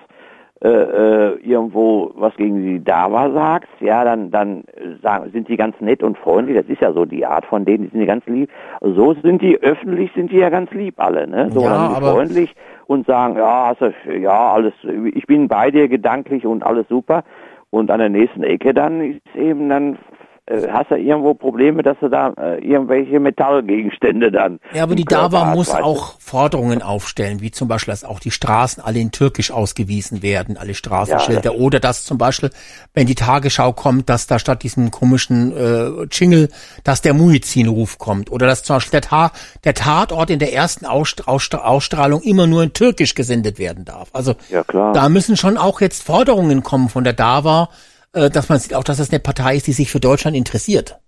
äh, 0.62 0.68
äh, 0.68 1.38
irgendwo 1.42 2.12
was 2.16 2.36
gegen 2.36 2.62
die 2.62 2.84
Dava 2.84 3.30
sagst, 3.32 3.70
ja, 3.80 4.04
dann, 4.04 4.30
dann 4.30 4.64
sagen, 5.02 5.30
sind 5.32 5.48
die 5.48 5.56
ganz 5.56 5.74
nett 5.80 6.02
und 6.02 6.18
freundlich. 6.18 6.54
Das 6.54 6.66
ist 6.68 6.82
ja 6.82 6.92
so 6.92 7.06
die 7.06 7.24
Art 7.24 7.46
von 7.46 7.64
denen, 7.64 7.84
die 7.84 7.90
sind 7.90 8.00
ja 8.00 8.06
ganz 8.06 8.26
lieb. 8.26 8.50
So 8.82 9.14
sind 9.14 9.40
die 9.40 9.58
öffentlich, 9.62 10.12
sind 10.14 10.30
die 10.30 10.36
ja 10.36 10.50
ganz 10.50 10.70
lieb 10.72 10.94
alle, 10.98 11.26
ne? 11.26 11.48
So 11.50 11.62
ja, 11.62 11.94
freundlich 11.94 12.54
und 12.86 13.06
sagen, 13.06 13.36
ja, 13.36 13.72
du, 13.74 13.90
ja, 14.18 14.52
alles, 14.52 14.74
ich 15.14 15.26
bin 15.26 15.48
bei 15.48 15.70
dir 15.70 15.88
gedanklich 15.88 16.44
und 16.44 16.62
alles 16.62 16.86
super. 16.88 17.24
Und 17.70 17.90
an 17.90 18.00
der 18.00 18.10
nächsten 18.10 18.42
Ecke 18.42 18.74
dann 18.74 19.00
ist 19.00 19.36
eben 19.36 19.70
dann 19.70 19.94
äh, 19.94 20.19
hast 20.50 20.90
du 20.90 20.96
irgendwo 20.96 21.34
Probleme, 21.34 21.82
dass 21.82 21.96
du 22.00 22.08
da 22.08 22.32
äh, 22.36 22.58
irgendwelche 22.58 23.20
Metallgegenstände 23.20 24.32
dann. 24.32 24.58
Ja, 24.74 24.82
aber 24.82 24.96
die 24.96 25.04
DAWA 25.04 25.54
muss 25.54 25.70
auch 25.70 26.18
Forderungen 26.18 26.82
aufstellen, 26.82 27.40
wie 27.40 27.50
zum 27.50 27.68
Beispiel, 27.68 27.92
dass 27.92 28.04
auch 28.04 28.18
die 28.18 28.30
Straßen 28.30 28.82
alle 28.82 28.98
in 28.98 29.12
Türkisch 29.12 29.52
ausgewiesen 29.52 30.22
werden, 30.22 30.56
alle 30.56 30.74
Straßenschilder. 30.74 31.52
Ja, 31.52 31.58
oder 31.58 31.78
dass 31.78 32.04
zum 32.04 32.18
Beispiel, 32.18 32.50
wenn 32.94 33.06
die 33.06 33.14
Tagesschau 33.14 33.72
kommt, 33.72 34.08
dass 34.08 34.26
da 34.26 34.38
statt 34.38 34.62
diesem 34.62 34.90
komischen 34.90 35.56
äh, 35.56 36.06
Jingle, 36.10 36.48
dass 36.82 37.00
der 37.00 37.14
Muizin-Ruf 37.14 37.98
kommt. 37.98 38.32
Oder 38.32 38.46
dass 38.46 38.64
zum 38.64 38.76
Beispiel 38.76 39.00
der, 39.00 39.02
Ta 39.02 39.32
der 39.64 39.74
Tatort 39.74 40.30
in 40.30 40.38
der 40.38 40.52
ersten 40.52 40.84
Ausst 40.84 41.28
Ausst 41.28 41.54
Ausstrahlung 41.54 42.22
immer 42.22 42.46
nur 42.46 42.62
in 42.62 42.72
Türkisch 42.72 43.14
gesendet 43.14 43.58
werden 43.58 43.84
darf. 43.84 44.08
Also 44.12 44.34
ja, 44.48 44.64
da 44.64 45.08
müssen 45.08 45.36
schon 45.36 45.56
auch 45.56 45.80
jetzt 45.80 46.02
Forderungen 46.02 46.62
kommen 46.62 46.88
von 46.88 47.04
der 47.04 47.12
DAWA, 47.12 47.68
äh, 48.12 48.30
dass 48.30 48.48
man 48.48 48.58
sieht 48.58 48.74
auch, 48.74 48.84
dass 48.84 48.98
es 48.98 49.10
eine 49.10 49.20
Partei 49.20 49.56
ist, 49.56 49.66
die 49.66 49.72
sich 49.72 49.90
für 49.90 50.00
Deutschland 50.00 50.36
interessiert. 50.36 50.98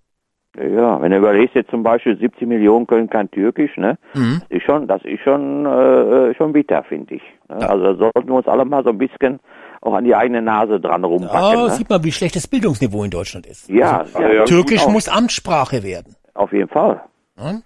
Ja, 0.57 1.01
wenn 1.01 1.11
du 1.13 1.17
überlegst 1.17 1.55
jetzt 1.55 1.71
zum 1.71 1.83
Beispiel 1.83 2.19
17 2.19 2.47
Millionen 2.47 2.87
können 2.87 3.09
kein 3.09 3.31
Türkisch, 3.31 3.75
ne? 3.79 3.97
Mhm. 4.13 4.43
Das 4.43 4.51
ist 4.51 4.65
schon, 4.65 4.87
das 4.87 5.03
ist 5.05 5.23
schon, 5.23 5.65
äh, 5.65 6.35
schon 6.35 6.53
bitter, 6.53 6.85
finde 6.85 7.15
ich. 7.15 7.23
Ne? 7.49 7.57
Ja. 7.59 7.69
Also 7.69 7.85
da 7.85 7.95
sollten 7.95 8.29
wir 8.29 8.35
uns 8.35 8.47
alle 8.47 8.67
mal 8.67 8.85
so 8.85 8.91
ein 8.91 8.99
bisschen 8.99 9.41
auch 9.81 9.95
an 9.95 10.05
die 10.05 10.15
eigene 10.15 10.43
Nase 10.43 10.79
dran 10.79 11.05
rumpacken. 11.05 11.59
Ja, 11.59 11.65
ne? 11.65 11.71
sieht 11.71 11.89
man, 11.89 12.05
wie 12.05 12.13
schlecht 12.13 12.37
das 12.37 12.47
Bildungsniveau 12.47 13.03
in 13.03 13.11
Deutschland 13.11 13.47
ist. 13.47 13.69
Ja, 13.71 14.01
also, 14.01 14.21
ja, 14.21 14.33
ja 14.33 14.45
Türkisch 14.45 14.87
muss 14.87 15.09
Amtssprache 15.09 15.83
werden. 15.83 16.17
Auf 16.35 16.53
jeden 16.53 16.69
Fall. 16.69 17.03
Hm? 17.39 17.63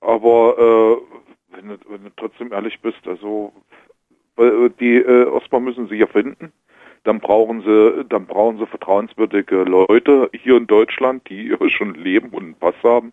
Aber 0.00 0.56
äh, 0.58 1.56
wenn, 1.56 1.68
du, 1.68 1.76
wenn 1.90 2.04
du 2.04 2.10
trotzdem 2.16 2.52
ehrlich 2.52 2.80
bist, 2.80 3.06
also 3.06 3.52
äh, 4.38 4.70
die 4.80 4.96
äh, 4.96 5.26
Ostbar 5.26 5.60
müssen 5.60 5.88
sich 5.88 6.00
ja 6.00 6.06
finden 6.06 6.52
dann 7.04 7.20
brauchen 7.20 7.62
sie, 7.62 8.04
dann 8.08 8.26
brauchen 8.26 8.58
sie 8.58 8.66
vertrauenswürdige 8.66 9.62
Leute 9.62 10.30
hier 10.32 10.56
in 10.56 10.66
Deutschland, 10.66 11.28
die 11.28 11.54
schon 11.68 11.94
leben 11.94 12.30
und 12.30 12.42
einen 12.42 12.54
Pass 12.54 12.74
haben. 12.82 13.12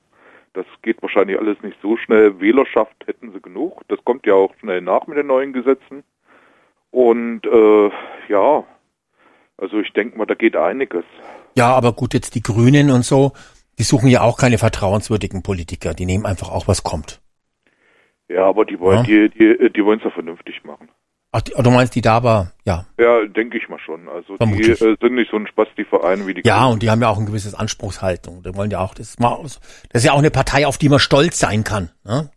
Das 0.54 0.66
geht 0.82 1.02
wahrscheinlich 1.02 1.40
alles 1.40 1.62
nicht 1.62 1.78
so 1.82 1.96
schnell. 1.96 2.40
Wählerschaft 2.42 2.96
hätten 3.06 3.32
sie 3.32 3.42
genug. 3.42 3.82
Das 3.88 4.04
kommt 4.04 4.26
ja 4.26 4.34
auch 4.34 4.54
schnell 4.60 4.82
nach 4.82 5.08
mit 5.08 5.18
den 5.18 5.28
neuen 5.28 5.54
Gesetzen. 5.54 6.04
Und 6.90 7.46
äh, 7.46 7.90
ja, 8.28 8.64
also 9.58 9.80
ich 9.80 9.94
denke 9.94 10.18
mal, 10.18 10.26
da 10.26 10.34
geht 10.34 10.58
einiges. 10.58 11.06
Ja, 11.56 11.74
aber 11.74 11.94
gut, 11.94 12.14
jetzt 12.14 12.36
die 12.36 12.42
Grünen 12.42 12.92
und 12.92 13.06
so, 13.06 13.32
die 13.78 13.84
suchen 13.84 14.10
ja 14.10 14.22
auch 14.22 14.38
keine 14.38 14.58
vertrauenswürdigen 14.58 15.42
Politiker. 15.42 15.94
Die 15.94 16.06
nehmen 16.06 16.26
einfach 16.26 16.50
auch, 16.50 16.68
was 16.68 16.84
kommt. 16.84 17.22
Ja, 18.28 18.46
aber 18.46 18.66
die 18.66 18.80
wollen, 18.80 19.06
ja. 19.06 19.28
die, 19.28 19.30
die, 19.30 19.72
die 19.72 19.86
wollen 19.86 20.00
es 20.00 20.06
ja 20.06 20.12
vernünftig 20.12 20.64
machen. 20.64 20.90
Ach, 21.34 21.42
du 21.42 21.72
meinst 21.72 21.96
die 21.96 22.02
DABA, 22.02 22.52
ja. 22.66 22.86
Ja, 23.00 23.26
denke 23.26 23.58
ich 23.58 23.70
mal 23.70 23.80
schon. 23.80 24.10
Also 24.10 24.36
Vermutlich. 24.36 24.80
die 24.80 24.86
äh, 24.86 24.98
sind 25.00 25.16
nicht 25.16 25.32
so 25.32 25.38
ein 25.38 25.48
Spaß, 25.48 25.70
die 25.78 25.86
Vereine 25.86 26.28
wie 26.28 26.34
die. 26.34 26.42
Ja, 26.44 26.66
und 26.66 26.84
die 26.84 26.90
haben 26.90 27.02
ja 27.02 27.08
auch 27.08 27.18
ein 27.18 27.26
gewisses 27.26 27.56
Anspruchshaltung. 27.56 28.44
Die 28.44 28.54
wollen 28.54 28.70
ja 28.70 28.80
auch, 28.80 28.94
das 28.94 29.12
ist, 29.12 29.20
mal, 29.22 29.38
das 29.42 29.62
ist 29.94 30.06
ja 30.06 30.12
auch 30.12 30.20
eine 30.20 30.32
Partei, 30.32 30.68
auf 30.68 30.78
die 30.78 30.90
man 30.90 31.00
stolz 31.00 31.40
sein 31.40 31.64
kann. 31.64 31.90
Ne? 32.04 32.30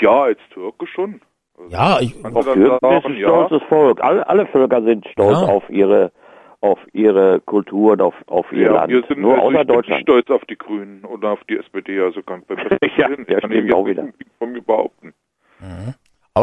Ja, 0.00 0.22
als 0.22 0.38
Türke 0.52 0.86
schon. 0.88 1.20
Also, 1.56 1.70
ja, 1.70 2.00
ich, 2.00 2.14
auf 2.24 2.44
Türken 2.44 2.96
ist 2.96 3.04
ein 3.04 3.18
stolzes 3.18 3.60
ja. 3.62 3.68
Volk. 3.68 4.00
Alle, 4.00 4.28
alle 4.28 4.46
Völker 4.46 4.82
sind 4.82 5.06
stolz 5.08 5.40
ja. 5.40 5.46
auf 5.46 5.68
ihre 5.70 6.12
auf 6.60 6.80
ihre 6.92 7.40
Kultur 7.40 7.92
und 7.92 8.02
auf, 8.02 8.14
auf 8.26 8.50
ihr 8.50 8.62
ja, 8.62 8.72
Land. 8.72 8.90
Wir 8.90 9.04
sind 9.06 9.20
Nur 9.20 9.34
also 9.34 9.46
außer 9.46 9.64
Deutschland. 9.64 10.02
stolz 10.02 10.28
auf 10.28 10.44
die 10.46 10.58
Grünen 10.58 11.04
oder 11.04 11.30
auf 11.30 11.40
die 11.48 11.56
SPD, 11.56 12.00
also 12.00 12.20
kann 12.22 12.42
bei 12.48 12.56
ja, 12.96 13.08
ja, 13.10 13.40
kann 13.40 13.52
ich 13.52 13.72
auch 13.72 13.86
wieder. 13.86 14.08
von 14.38 14.52
mir 14.52 14.62
behaupten. 14.62 15.14
Mhm. 15.60 15.94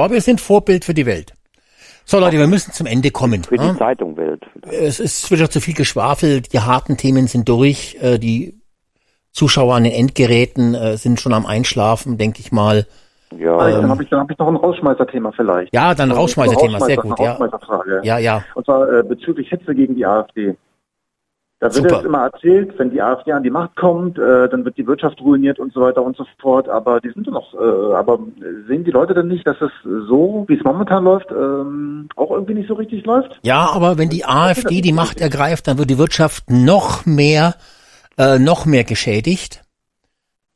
Aber 0.01 0.14
wir 0.14 0.22
sind 0.22 0.41
Vorbild 0.41 0.85
für 0.85 0.93
die 0.93 1.06
Welt. 1.06 1.33
So 2.06 2.19
Leute, 2.19 2.38
wir 2.38 2.48
müssen 2.48 2.72
zum 2.72 2.85
Ende 2.85 3.09
kommen. 3.09 3.43
Für 3.43 3.57
die 3.57 3.77
Zeitung 3.77 4.15
Welt. 4.15 4.43
Es 4.69 4.99
ist 4.99 5.32
wieder 5.32 5.49
zu 5.49 5.59
viel 5.59 5.74
geschwafelt, 5.74 6.53
die 6.53 6.59
harten 6.59 6.98
Themen 6.98 7.27
sind 7.27 7.49
durch, 7.49 7.98
äh, 7.99 8.19
die 8.19 8.59
Zuschauer 9.32 9.75
an 9.75 9.83
den 9.83 9.91
Endgeräten 9.91 10.75
äh, 10.75 10.98
sind 10.98 11.19
schon 11.19 11.33
am 11.33 11.45
Einschlafen, 11.45 12.17
denke 12.17 12.40
ich 12.40 12.51
mal. 12.51 12.85
Ja, 13.38 13.67
ähm, 13.67 13.82
dann 13.82 13.90
habe 13.90 14.03
ich, 14.03 14.09
dann 14.09 14.19
hab 14.22 14.32
ich 14.32 14.38
noch 14.38 14.48
ein 14.48 14.56
Rausschmeißerthema 14.56 15.32
vielleicht. 15.32 15.74
Ja, 15.74 15.95
dann 15.95 16.11
ein 16.11 16.17
Rausschmeißerthema, 16.17 16.80
sehr 16.80 16.98
gut. 16.98 17.19
Rausschmeißerfrage. 17.19 18.01
Ja, 18.03 18.17
ja. 18.17 18.43
Und 18.53 18.65
zwar 18.65 18.99
äh, 18.99 19.03
bezüglich 19.03 19.51
Hetze 19.51 19.74
gegen 19.75 19.95
die 19.95 20.06
AfD. 20.06 20.56
Da 21.66 21.74
wird 21.74 21.90
Super. 21.90 21.95
jetzt 21.95 22.06
immer 22.06 22.26
erzählt, 22.26 22.77
wenn 22.77 22.92
die 22.92 23.02
AfD 23.02 23.32
an 23.32 23.42
die 23.42 23.50
Macht 23.50 23.76
kommt, 23.76 24.19
äh, 24.19 24.48
dann 24.48 24.64
wird 24.66 24.77
die 24.77 24.85
Wirtschaft 24.85 25.19
ruiniert 25.19 25.58
und 25.58 25.74
so 25.74 25.82
weiter 25.82 26.03
und 26.03 26.16
so 26.16 26.24
fort. 26.40 26.69
Aber 26.69 27.02
die 27.02 27.10
sind 27.10 27.26
noch, 27.26 27.56
äh, 27.56 27.94
aber 27.95 28.19
sehen 28.68 28.84
die 28.84 28.92
Leute 28.92 29.16
denn 29.16 29.27
nicht, 29.27 29.48
dass 29.48 29.60
es 29.61 29.72
so, 29.84 30.45
wie 30.48 30.58
es 30.58 30.64
momentan 30.64 31.03
läuft, 31.03 31.32
ähm, 31.32 32.08
auch 32.18 32.30
irgendwie 32.30 32.53
nicht 32.53 32.68
so 32.68 32.76
richtig 32.76 33.03
läuft? 33.08 33.40
Ja, 33.42 33.68
aber 33.74 33.98
wenn 33.98 34.10
die 34.10 34.26
AfD 34.26 34.82
die 34.82 34.94
Macht 34.94 35.19
ergreift, 35.19 35.68
dann 35.68 35.80
wird 35.80 35.90
die 35.90 35.98
Wirtschaft 35.98 36.52
noch 36.52 37.08
mehr, 37.08 37.56
äh, 38.19 38.38
noch 38.38 38.68
mehr 38.68 38.84
geschädigt. 38.84 39.64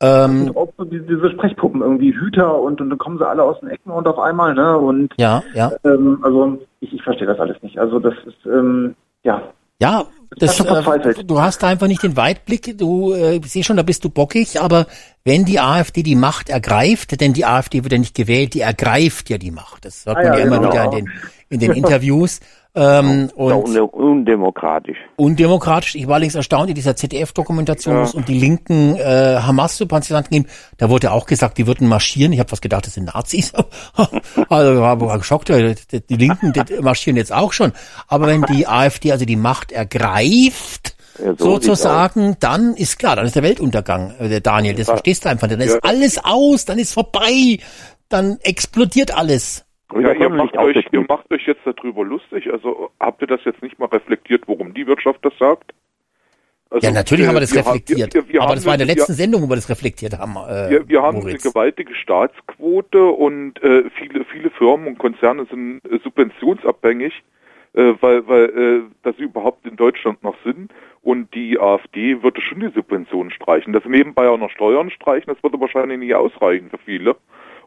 Ähm, 0.01 0.51
auch 0.55 0.71
so 0.77 0.83
diese, 0.83 1.05
diese 1.05 1.31
Sprechpuppen 1.31 1.81
irgendwie 1.81 2.13
Hüter 2.13 2.61
und, 2.61 2.79
und 2.81 2.91
dann 2.91 2.99
kommen 2.99 3.17
sie 3.17 3.27
alle 3.27 3.41
aus 3.41 3.59
den 3.61 3.69
Ecken 3.69 3.89
und 3.89 4.07
auf 4.07 4.19
einmal, 4.19 4.53
ne? 4.53 4.77
Und 4.77 5.11
ja, 5.17 5.41
ja. 5.55 5.71
Ähm, 5.83 6.19
also 6.21 6.59
ich, 6.81 6.93
ich 6.93 7.01
verstehe 7.01 7.25
das 7.25 7.39
alles 7.39 7.61
nicht. 7.63 7.79
Also 7.79 7.97
das 7.97 8.13
ist 8.27 8.45
ähm, 8.45 8.93
ja. 9.23 9.41
Ja, 9.81 10.05
das, 10.37 10.59
äh, 10.59 11.23
du 11.23 11.41
hast 11.41 11.63
da 11.63 11.67
einfach 11.67 11.87
nicht 11.87 12.03
den 12.03 12.15
Weitblick. 12.15 12.77
Du 12.77 13.13
äh, 13.13 13.37
ich 13.37 13.51
sehe 13.51 13.63
schon, 13.63 13.77
da 13.77 13.83
bist 13.83 14.03
du 14.03 14.09
bockig. 14.09 14.61
Aber 14.61 14.87
wenn 15.23 15.45
die 15.45 15.59
AfD 15.59 16.03
die 16.03 16.15
Macht 16.15 16.49
ergreift, 16.49 17.19
denn 17.19 17.33
die 17.33 17.45
AfD 17.45 17.83
wird 17.83 17.93
ja 17.93 17.99
nicht 17.99 18.15
gewählt, 18.15 18.53
die 18.53 18.61
ergreift 18.61 19.29
ja 19.29 19.37
die 19.37 19.51
Macht. 19.51 19.85
Das 19.85 20.05
hört 20.05 20.17
Ah, 20.17 20.23
man 20.23 20.33
ja, 20.33 20.39
ja, 20.39 20.45
immer 20.45 20.59
genau. 20.59 20.71
wieder 20.71 20.83
in 20.85 20.91
den, 21.05 21.11
in 21.49 21.59
den 21.59 21.71
Interviews. 21.73 22.39
Ähm, 22.79 23.29
Oder 23.35 23.57
und 23.57 23.77
un 23.77 24.19
undemokratisch. 24.19 24.97
undemokratisch. 25.17 25.95
Ich 25.95 26.07
war 26.07 26.15
allerdings 26.15 26.35
erstaunt 26.35 26.69
in 26.69 26.75
dieser 26.75 26.95
ZDF-Dokumentation, 26.95 27.97
wo 27.97 28.01
es 28.01 28.13
um 28.13 28.23
die 28.23 28.39
linken 28.39 28.95
äh, 28.95 29.39
Hamas-Sympathisanten 29.41 30.29
ging. 30.31 30.47
Da 30.77 30.89
wurde 30.89 31.11
auch 31.11 31.25
gesagt, 31.25 31.57
die 31.57 31.67
würden 31.67 31.87
marschieren. 31.89 32.31
Ich 32.31 32.39
habe 32.39 32.51
was 32.51 32.61
gedacht, 32.61 32.85
das 32.85 32.93
sind 32.93 33.13
Nazis. 33.13 33.51
also 34.49 34.81
war, 34.81 34.99
war 35.01 35.17
geschockt. 35.17 35.49
Die, 35.49 36.15
Linken 36.15 36.53
marschieren 36.81 37.17
jetzt 37.17 37.33
auch 37.33 37.51
schon. 37.51 37.73
Aber 38.07 38.27
wenn 38.27 38.43
die 38.43 38.65
AfD 38.67 39.11
also 39.11 39.25
die 39.25 39.35
Macht 39.35 39.71
ergreift, 39.71 40.95
Ja, 41.19 41.33
so 41.37 41.53
sozusagen, 41.55 42.37
dann 42.39 42.75
ist 42.75 42.97
klar, 42.99 43.15
dann 43.17 43.25
ist 43.25 43.35
der 43.35 43.43
Weltuntergang, 43.43 44.13
äh, 44.19 44.29
der 44.29 44.39
Daniel. 44.41 44.75
Das 44.75 44.87
verstehst 44.87 45.25
du 45.25 45.29
einfach. 45.29 45.47
Dann 45.47 45.59
ist 45.59 45.73
Ja. 45.73 45.79
alles 45.83 46.23
aus, 46.23 46.65
dann 46.65 46.79
ist 46.79 46.93
vorbei, 46.93 47.59
dann 48.07 48.37
explodiert 48.41 49.15
alles. 49.15 49.65
Ja, 49.93 50.11
ihr 50.13 50.29
macht, 50.29 50.55
euch, 50.57 50.85
ihr 50.91 51.05
macht 51.07 51.31
euch 51.31 51.47
jetzt 51.47 51.61
darüber 51.65 52.03
lustig. 52.05 52.51
Also 52.51 52.91
habt 52.99 53.21
ihr 53.21 53.27
das 53.27 53.41
jetzt 53.45 53.61
nicht 53.63 53.79
mal 53.79 53.87
reflektiert, 53.87 54.43
warum 54.47 54.73
die 54.73 54.85
Wirtschaft 54.85 55.19
das 55.25 55.33
sagt? 55.39 55.73
Also, 56.71 56.85
ja, 56.87 56.93
natürlich 56.93 57.25
haben 57.25 57.33
wir 57.33 57.39
äh, 57.39 57.45
das 57.45 57.57
haben- 57.57 57.65
reflektiert. 57.65 58.13
wir- 58.13 58.29
wir 58.29 58.41
aber 58.41 58.49
haben 58.51 58.55
das 58.57 58.65
war 58.67 58.73
in 58.75 58.77
der 58.79 58.87
letzten 58.87 59.13
Sendung, 59.13 59.41
wo 59.41 59.47
wir 59.49 59.55
das 59.55 59.67
reflektiert 59.69 60.15
haben. 60.19 60.35
Äh, 60.35 60.69
Wir, 60.69 60.87
wir 60.87 61.01
haben 61.01 61.17
Moritz. 61.17 61.43
eine 61.43 61.51
gewaltige 61.51 61.95
Staatsquote 61.95 63.03
und 63.05 63.61
äh, 63.63 63.89
viele, 63.97 64.23
viele 64.25 64.51
Firmen 64.51 64.85
und 64.87 64.99
Konzerne 64.99 65.47
sind 65.49 65.81
äh, 65.85 65.97
subventionsabhängig, 66.03 67.13
äh, 67.73 67.93
weil, 68.01 68.27
weil 68.27 68.45
äh, 68.45 68.81
dass 69.01 69.17
sie 69.17 69.23
überhaupt 69.23 69.65
in 69.65 69.75
Deutschland 69.75 70.23
noch 70.23 70.35
sind. 70.43 70.71
Und 71.01 71.33
die 71.33 71.57
AfD 71.59 72.21
würde 72.21 72.41
schon 72.41 72.59
die 72.59 72.69
Subventionen 72.69 73.31
streichen. 73.31 73.73
Das 73.73 73.85
nebenbei 73.85 74.27
auch 74.27 74.37
noch 74.37 74.51
Steuern 74.51 74.91
streichen, 74.91 75.33
das 75.33 75.41
würde 75.41 75.59
wahrscheinlich 75.59 75.97
nicht 75.97 76.13
ausreichen 76.13 76.69
für 76.69 76.77
viele. 76.77 77.15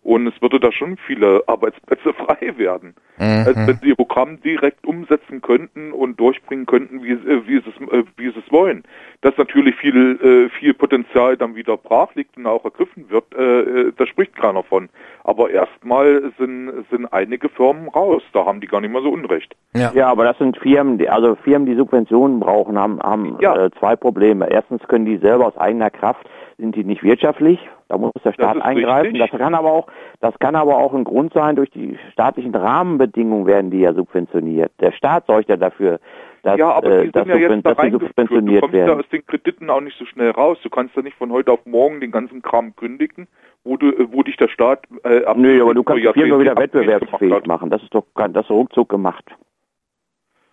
Und 0.02 0.26
es 0.26 0.42
würde 0.42 0.58
da 0.58 0.72
schon 0.72 0.96
viele 1.06 1.44
Arbeitsplätze 1.46 2.12
frei 2.14 2.52
werden. 2.56 2.94
Mhm. 3.18 3.44
Als 3.46 3.56
wenn 3.68 3.78
sie 3.80 3.88
ihr 3.90 3.94
Programm 3.94 4.40
direkt 4.40 4.84
umsetzen 4.84 5.40
könnten 5.40 5.92
und 5.92 6.18
durchbringen 6.18 6.66
könnten, 6.66 7.02
wie, 7.04 7.12
äh, 7.12 7.46
wie, 7.46 7.60
sie 7.60 7.70
es, 7.70 7.92
äh, 7.92 8.04
wie 8.16 8.30
sie 8.30 8.38
es 8.44 8.52
wollen. 8.52 8.82
Dass 9.20 9.36
natürlich 9.36 9.76
viel, 9.76 10.18
äh, 10.20 10.58
viel 10.58 10.74
Potenzial 10.74 11.36
dann 11.36 11.54
wieder 11.54 11.76
brach 11.76 12.12
liegt 12.16 12.36
und 12.36 12.46
auch 12.46 12.64
ergriffen 12.64 13.08
wird, 13.10 13.24
da 13.32 14.06
spricht 14.06 14.34
keiner 14.36 14.62
von. 14.62 14.88
Aber 15.24 15.50
erstmal 15.50 16.32
sind, 16.38 16.70
sind 16.90 17.12
einige 17.12 17.48
Firmen 17.48 17.88
raus. 17.88 18.22
Da 18.32 18.44
haben 18.44 18.60
die 18.60 18.66
gar 18.66 18.80
nicht 18.80 18.92
mal 18.92 19.02
so 19.02 19.10
Unrecht. 19.10 19.54
Ja. 19.74 19.92
Ja, 19.94 20.08
aber 20.08 20.24
das 20.24 20.38
sind 20.38 20.56
Firmen, 20.58 20.98
die, 20.98 21.08
also 21.08 21.36
Firmen, 21.36 21.66
die 21.66 21.76
Subventionen 21.76 22.40
brauchen, 22.40 22.78
haben, 22.78 23.00
haben 23.00 23.36
Ja. 23.40 23.70
zwei 23.78 23.96
Probleme. 23.96 24.50
Erstens 24.50 24.82
können 24.88 25.06
die 25.06 25.18
selber 25.18 25.46
aus 25.46 25.56
eigener 25.56 25.90
Kraft, 25.90 26.28
sind 26.62 26.76
die 26.76 26.84
nicht 26.84 27.02
wirtschaftlich, 27.02 27.58
da 27.88 27.98
muss 27.98 28.12
der 28.24 28.32
Staat 28.32 28.56
ist 28.56 28.62
eingreifen. 28.62 29.10
richtig. 29.16 29.30
Das 29.30 29.38
kann 29.38 29.54
aber 29.54 29.72
auch, 29.72 29.86
das 30.20 30.38
kann 30.38 30.54
aber 30.54 30.78
auch 30.78 30.94
ein 30.94 31.04
Grund 31.04 31.34
sein, 31.34 31.56
durch 31.56 31.70
die 31.70 31.98
staatlichen 32.12 32.54
Rahmenbedingungen 32.54 33.46
werden 33.46 33.70
die 33.70 33.80
ja 33.80 33.92
subventioniert. 33.92 34.72
Der 34.80 34.92
Staat 34.92 35.26
sorgt 35.26 35.48
ja 35.48 35.56
dafür, 35.56 35.98
dass, 36.42 36.58
ja, 36.58 36.70
aber 36.70 36.90
äh, 36.90 37.04
die 37.06 37.12
dass, 37.12 37.26
sind 37.26 37.40
ja 37.40 37.48
jetzt 37.48 37.66
da 37.66 37.72
reingeführt. 37.72 38.02
Du 38.02 38.06
subventioniert 38.06 38.60
kommst 38.62 38.74
ja 38.74 38.86
werden. 38.86 39.00
aus 39.00 39.08
den 39.10 39.26
Krediten 39.26 39.70
auch 39.70 39.80
nicht 39.80 39.98
so 39.98 40.04
schnell 40.06 40.30
raus. 40.30 40.58
Du 40.62 40.70
kannst 40.70 40.96
ja 40.96 41.02
nicht 41.02 41.16
von 41.16 41.32
heute 41.32 41.52
auf 41.52 41.66
morgen 41.66 42.00
den 42.00 42.12
ganzen 42.12 42.42
Kram 42.42 42.74
kündigen, 42.76 43.26
wo 43.64 43.76
du, 43.76 43.88
äh, 43.88 44.06
wo 44.12 44.22
dich 44.22 44.36
der 44.36 44.48
Staat 44.48 44.84
äh, 45.04 45.24
ab 45.24 45.36
Nö, 45.36 45.60
aber 45.62 45.74
du 45.74 45.82
kannst 45.82 46.04
die 46.04 46.12
Firma 46.12 46.38
wieder 46.38 46.56
wettbewerbsfähig 46.56 47.46
machen. 47.46 47.70
Das 47.70 47.82
ist 47.82 47.94
doch 47.94 48.04
das 48.14 48.44
ist 48.44 48.50
ruckzuck 48.50 48.88
gemacht. 48.88 49.24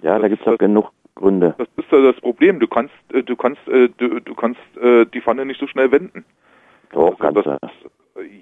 Ja, 0.01 0.17
da 0.17 0.27
gibt's 0.27 0.45
doch 0.45 0.57
genug 0.57 0.91
Gründe. 1.19 1.55
Das 1.57 1.67
ist 1.77 1.91
ja 1.91 2.01
das 2.01 2.19
Problem. 2.21 2.59
Du 2.59 2.67
kannst, 2.67 2.93
äh, 3.13 3.23
du 3.23 3.35
kannst, 3.35 3.67
äh, 3.67 3.89
du, 3.97 4.19
du 4.21 4.35
kannst 4.35 4.59
äh, 4.81 5.05
die 5.05 5.21
Pfanne 5.21 5.45
nicht 5.45 5.59
so 5.59 5.67
schnell 5.67 5.91
wenden. 5.91 6.25
Doch, 6.91 7.05
Also 7.11 7.17
kannst 7.17 7.45
das, 7.45 7.71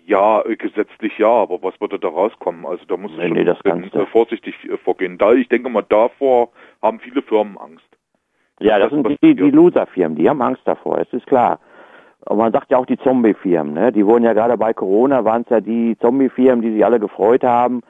ja, 0.05 0.41
gesetzlich 0.57 1.17
ja, 1.17 1.27
aber 1.27 1.61
was 1.61 1.79
würde 1.81 1.99
da 1.99 2.07
rauskommen? 2.07 2.65
Also 2.65 2.83
da 2.87 2.97
muss 2.97 3.11
Nee, 3.17 3.43
das 3.43 3.59
du. 3.59 3.69
äh, 3.99 4.05
vorsichtig 4.05 4.55
vorgehen. 4.83 5.17
Da 5.17 5.33
ich 5.33 5.49
denke 5.49 5.69
mal, 5.69 5.83
davor 5.87 6.49
haben 6.81 6.99
viele 6.99 7.21
Firmen 7.21 7.57
Angst. 7.57 7.85
Ja, 8.59 8.79
das 8.79 8.89
sind 8.89 9.07
die, 9.21 9.35
die 9.35 9.51
Loser-Firmen, 9.51 10.17
die 10.17 10.27
haben 10.27 10.41
Angst 10.41 10.63
davor, 10.65 10.97
es 10.97 11.11
ist 11.13 11.27
klar. 11.27 11.59
Und 12.25 12.37
man 12.37 12.51
sagt 12.51 12.71
ja 12.71 12.77
auch 12.77 12.87
die 12.87 12.97
Zombie-Firmen, 12.97 13.73
ne? 13.73 13.91
Die 13.91 14.05
wurden 14.05 14.23
ja 14.23 14.33
gerade 14.33 14.57
bei 14.57 14.73
Corona, 14.73 15.23
waren 15.23 15.43
es 15.43 15.49
ja 15.49 15.61
die 15.61 15.95
Zombie-Firmen, 15.99 16.61
die 16.63 16.73
sich 16.73 16.83
alle 16.83 16.99
gefreut 16.99 17.43
haben, 17.43 17.81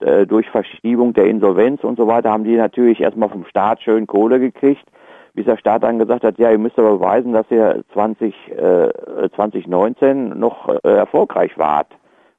äh, 0.00 0.26
durch 0.26 0.48
Verschiebung 0.50 1.12
der 1.12 1.26
Insolvenz 1.26 1.84
und 1.84 1.96
so 1.96 2.06
weiter, 2.06 2.30
haben 2.30 2.44
die 2.44 2.56
natürlich 2.56 3.00
erstmal 3.00 3.28
vom 3.28 3.44
Staat 3.46 3.82
schön 3.82 4.06
Kohle 4.06 4.40
gekriegt, 4.40 4.84
bis 5.34 5.46
der 5.46 5.56
Staat 5.56 5.82
dann 5.82 5.98
gesagt 5.98 6.24
hat, 6.24 6.38
ja, 6.38 6.50
ihr 6.50 6.58
müsst 6.58 6.78
aber 6.78 6.98
beweisen, 6.98 7.32
dass 7.32 7.46
ihr 7.50 7.82
20, 7.92 8.34
äh, 8.50 9.28
2019 9.34 10.38
noch 10.38 10.68
äh, 10.68 10.88
erfolgreich 10.88 11.56
wart. 11.56 11.88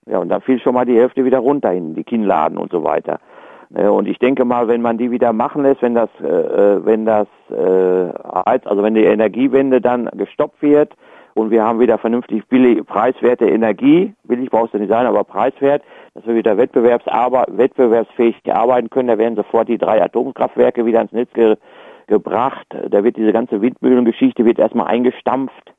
Ja, 0.07 0.19
und 0.19 0.29
dann 0.29 0.41
fiel 0.41 0.59
schon 0.59 0.73
mal 0.73 0.85
die 0.85 0.97
Hälfte 0.97 1.23
wieder 1.23 1.39
runter 1.39 1.69
hin, 1.69 1.95
die 1.95 2.03
Kinnladen 2.03 2.57
und 2.57 2.71
so 2.71 2.83
weiter. 2.83 3.19
Ne, 3.69 3.91
Und 3.91 4.07
ich 4.07 4.19
denke 4.19 4.43
mal, 4.43 4.67
wenn 4.67 4.81
man 4.81 4.97
die 4.97 5.11
wieder 5.11 5.31
machen 5.31 5.63
lässt, 5.63 5.81
wenn 5.81 5.95
das, 5.95 6.09
äh, 6.21 6.27
äh, 6.27 6.85
wenn 6.85 7.05
das, 7.05 7.27
äh, 7.49 7.55
also 7.55 8.83
wenn 8.83 8.95
die 8.95 9.05
Energiewende 9.05 9.79
dann 9.79 10.09
gestoppt 10.13 10.61
wird 10.61 10.93
und 11.35 11.51
wir 11.51 11.63
haben 11.63 11.79
wieder 11.79 11.97
vernünftig 11.97 12.45
billig, 12.47 12.85
preiswerte 12.85 13.45
Energie, 13.45 14.13
billig 14.25 14.49
brauchst 14.49 14.73
du 14.73 14.79
nicht 14.79 14.89
sein, 14.89 15.05
aber 15.05 15.23
preiswert, 15.23 15.83
dass 16.13 16.25
wir 16.25 16.35
wieder 16.35 16.57
wettbewerbsfähig 16.57 18.35
arbeiten 18.51 18.89
können, 18.89 19.07
da 19.07 19.17
werden 19.17 19.35
sofort 19.35 19.69
die 19.69 19.77
drei 19.77 20.01
Atomkraftwerke 20.03 20.85
wieder 20.85 21.01
ins 21.01 21.11
Netz 21.11 21.31
ge 21.33 21.55
gebracht. 22.07 22.67
Da 22.89 23.05
wird 23.05 23.15
diese 23.15 23.31
ganze 23.31 23.61
Windmühlengeschichte 23.61 24.43
wird 24.43 24.59
erstmal 24.59 24.87
eingestampft. 24.87 25.73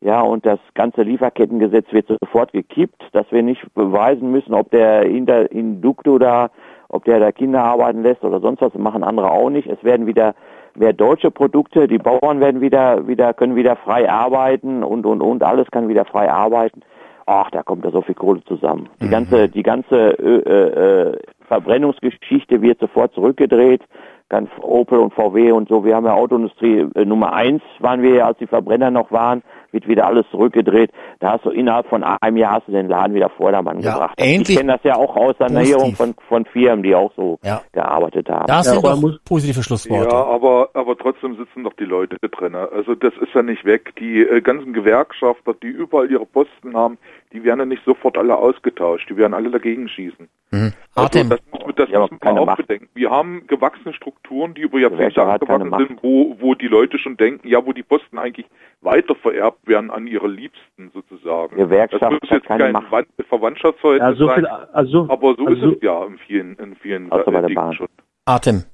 Ja, 0.00 0.20
und 0.20 0.44
das 0.44 0.58
ganze 0.74 1.02
Lieferkettengesetz 1.02 1.86
wird 1.92 2.08
sofort 2.20 2.52
gekippt, 2.52 3.02
dass 3.12 3.24
wir 3.32 3.42
nicht 3.42 3.62
beweisen 3.74 4.30
müssen, 4.30 4.54
ob 4.54 4.70
der 4.70 5.06
Inter 5.06 5.50
Indukto 5.50 6.18
da, 6.18 6.50
ob 6.88 7.04
der 7.04 7.18
da 7.20 7.32
Kinder 7.32 7.64
arbeiten 7.64 8.02
lässt 8.02 8.22
oder 8.22 8.40
sonst 8.40 8.60
was, 8.60 8.72
das 8.72 8.80
machen 8.80 9.02
andere 9.02 9.30
auch 9.30 9.48
nicht. 9.50 9.66
Es 9.66 9.82
werden 9.82 10.06
wieder 10.06 10.34
mehr 10.76 10.92
deutsche 10.92 11.30
Produkte, 11.30 11.88
die 11.88 11.98
Bauern 11.98 12.40
werden 12.40 12.60
wieder, 12.60 13.08
wieder, 13.08 13.34
können 13.34 13.56
wieder 13.56 13.76
frei 13.76 14.08
arbeiten 14.08 14.84
und, 14.84 15.04
und, 15.04 15.20
und, 15.20 15.42
alles 15.42 15.70
kann 15.70 15.88
wieder 15.88 16.04
frei 16.04 16.30
arbeiten. 16.30 16.82
Ach, 17.30 17.50
da 17.50 17.62
kommt 17.62 17.84
da 17.84 17.90
so 17.90 18.00
viel 18.00 18.14
Kohle 18.14 18.42
zusammen. 18.44 18.88
Die 19.02 19.08
ganze, 19.10 19.50
die 19.50 19.62
ganze 19.62 20.18
äh, 20.18 21.10
äh, 21.10 21.18
Verbrennungsgeschichte 21.46 22.62
wird 22.62 22.80
sofort 22.80 23.12
zurückgedreht. 23.12 23.82
ganz 24.30 24.48
Opel 24.62 24.98
und 24.98 25.12
VW 25.12 25.52
und 25.52 25.68
so. 25.68 25.84
Wir 25.84 25.94
haben 25.94 26.06
ja 26.06 26.14
Autoindustrie 26.14 26.86
äh, 26.94 27.04
Nummer 27.04 27.34
eins 27.34 27.60
waren 27.80 28.00
wir 28.00 28.14
ja, 28.14 28.26
als 28.28 28.38
die 28.38 28.46
Verbrenner 28.46 28.90
noch 28.90 29.12
waren, 29.12 29.42
wird 29.72 29.88
wieder 29.88 30.06
alles 30.06 30.26
zurückgedreht. 30.30 30.90
Da 31.20 31.32
hast 31.32 31.44
du 31.44 31.50
innerhalb 31.50 31.88
von 31.88 32.02
einem 32.02 32.36
Jahr 32.36 32.54
hast 32.54 32.68
du 32.68 32.72
den 32.72 32.88
Laden 32.88 33.14
wieder 33.14 33.28
Vordermann 33.30 33.80
ja, 33.80 33.92
gebracht. 33.92 34.14
Ähnlich 34.18 34.50
ich 34.50 34.56
kenne 34.56 34.72
das 34.72 34.84
ja 34.84 34.96
auch 34.96 35.16
aus 35.16 35.36
Sanierung 35.38 35.94
von, 35.94 36.14
von 36.28 36.44
Firmen, 36.46 36.82
die 36.82 36.94
auch 36.94 37.12
so 37.16 37.38
ja. 37.42 37.62
gearbeitet 37.72 38.28
haben. 38.28 38.46
Das 38.46 38.66
ja, 38.66 38.72
sind 38.74 38.84
doch 38.84 39.18
positive 39.24 39.62
Schlussworte. 39.62 40.08
Ja, 40.08 40.24
aber, 40.24 40.70
aber 40.74 40.96
trotzdem 40.96 41.36
sitzen 41.36 41.64
doch 41.64 41.74
die 41.74 41.84
Leute 41.84 42.16
drin. 42.28 42.54
Also 42.54 42.94
das 42.94 43.12
ist 43.20 43.34
ja 43.34 43.42
nicht 43.42 43.64
weg. 43.64 43.94
Die 43.98 44.20
äh, 44.20 44.40
ganzen 44.40 44.72
Gewerkschafter, 44.72 45.54
die 45.54 45.68
überall 45.68 46.10
ihre 46.10 46.26
Posten 46.26 46.76
haben, 46.76 46.98
die 47.32 47.44
werden 47.44 47.60
ja 47.60 47.66
nicht 47.66 47.84
sofort 47.84 48.16
alle 48.16 48.36
ausgetauscht. 48.36 49.08
Die 49.10 49.16
werden 49.16 49.34
alle 49.34 49.50
dagegen 49.50 49.88
schießen. 49.88 50.28
Mhm. 50.50 50.72
Also 50.94 51.24
das 51.24 51.40
muss, 51.52 51.74
das 51.76 51.90
ja, 51.90 52.00
muss 52.00 52.10
man 52.10 52.38
auch 52.38 52.46
Macht. 52.46 52.58
bedenken. 52.58 52.88
Wir 52.94 53.10
haben 53.10 53.46
gewachsene 53.46 53.92
Strukturen, 53.92 54.54
die 54.54 54.62
über 54.62 54.78
Jahrzehnte 54.78 55.22
angewachsen 55.22 55.88
sind, 55.88 56.02
wo, 56.02 56.36
wo 56.40 56.54
die 56.54 56.68
Leute 56.68 56.98
schon 56.98 57.16
denken, 57.16 57.46
ja, 57.46 57.64
wo 57.64 57.72
die 57.72 57.82
Posten 57.82 58.18
eigentlich 58.18 58.46
weiter 58.80 59.14
vererbt 59.14 59.57
werden 59.64 59.90
an 59.90 60.06
ihre 60.06 60.28
Liebsten 60.28 60.90
sozusagen. 60.92 61.56
Gewerkschaft 61.56 62.02
das 62.02 62.10
muss 62.10 62.30
jetzt 62.30 62.46
kein 62.46 62.72
Macht. 62.72 62.86
Verwandtschaftsverhältnis 63.28 64.18
ja, 64.18 64.26
so 64.26 64.28
viel, 64.32 64.44
sein, 64.44 64.52
also, 64.72 65.06
aber 65.08 65.34
so 65.34 65.46
also, 65.46 65.70
ist 65.70 65.76
es 65.76 65.82
ja 65.82 66.04
in 66.04 66.18
vielen, 66.18 66.56
in 66.56 66.74
vielen 66.76 67.12
also 67.12 67.30
bei 67.30 67.40
der 67.40 67.54
Bahn. 67.54 67.74
schon. 67.74 67.88
Atem. 68.24 68.64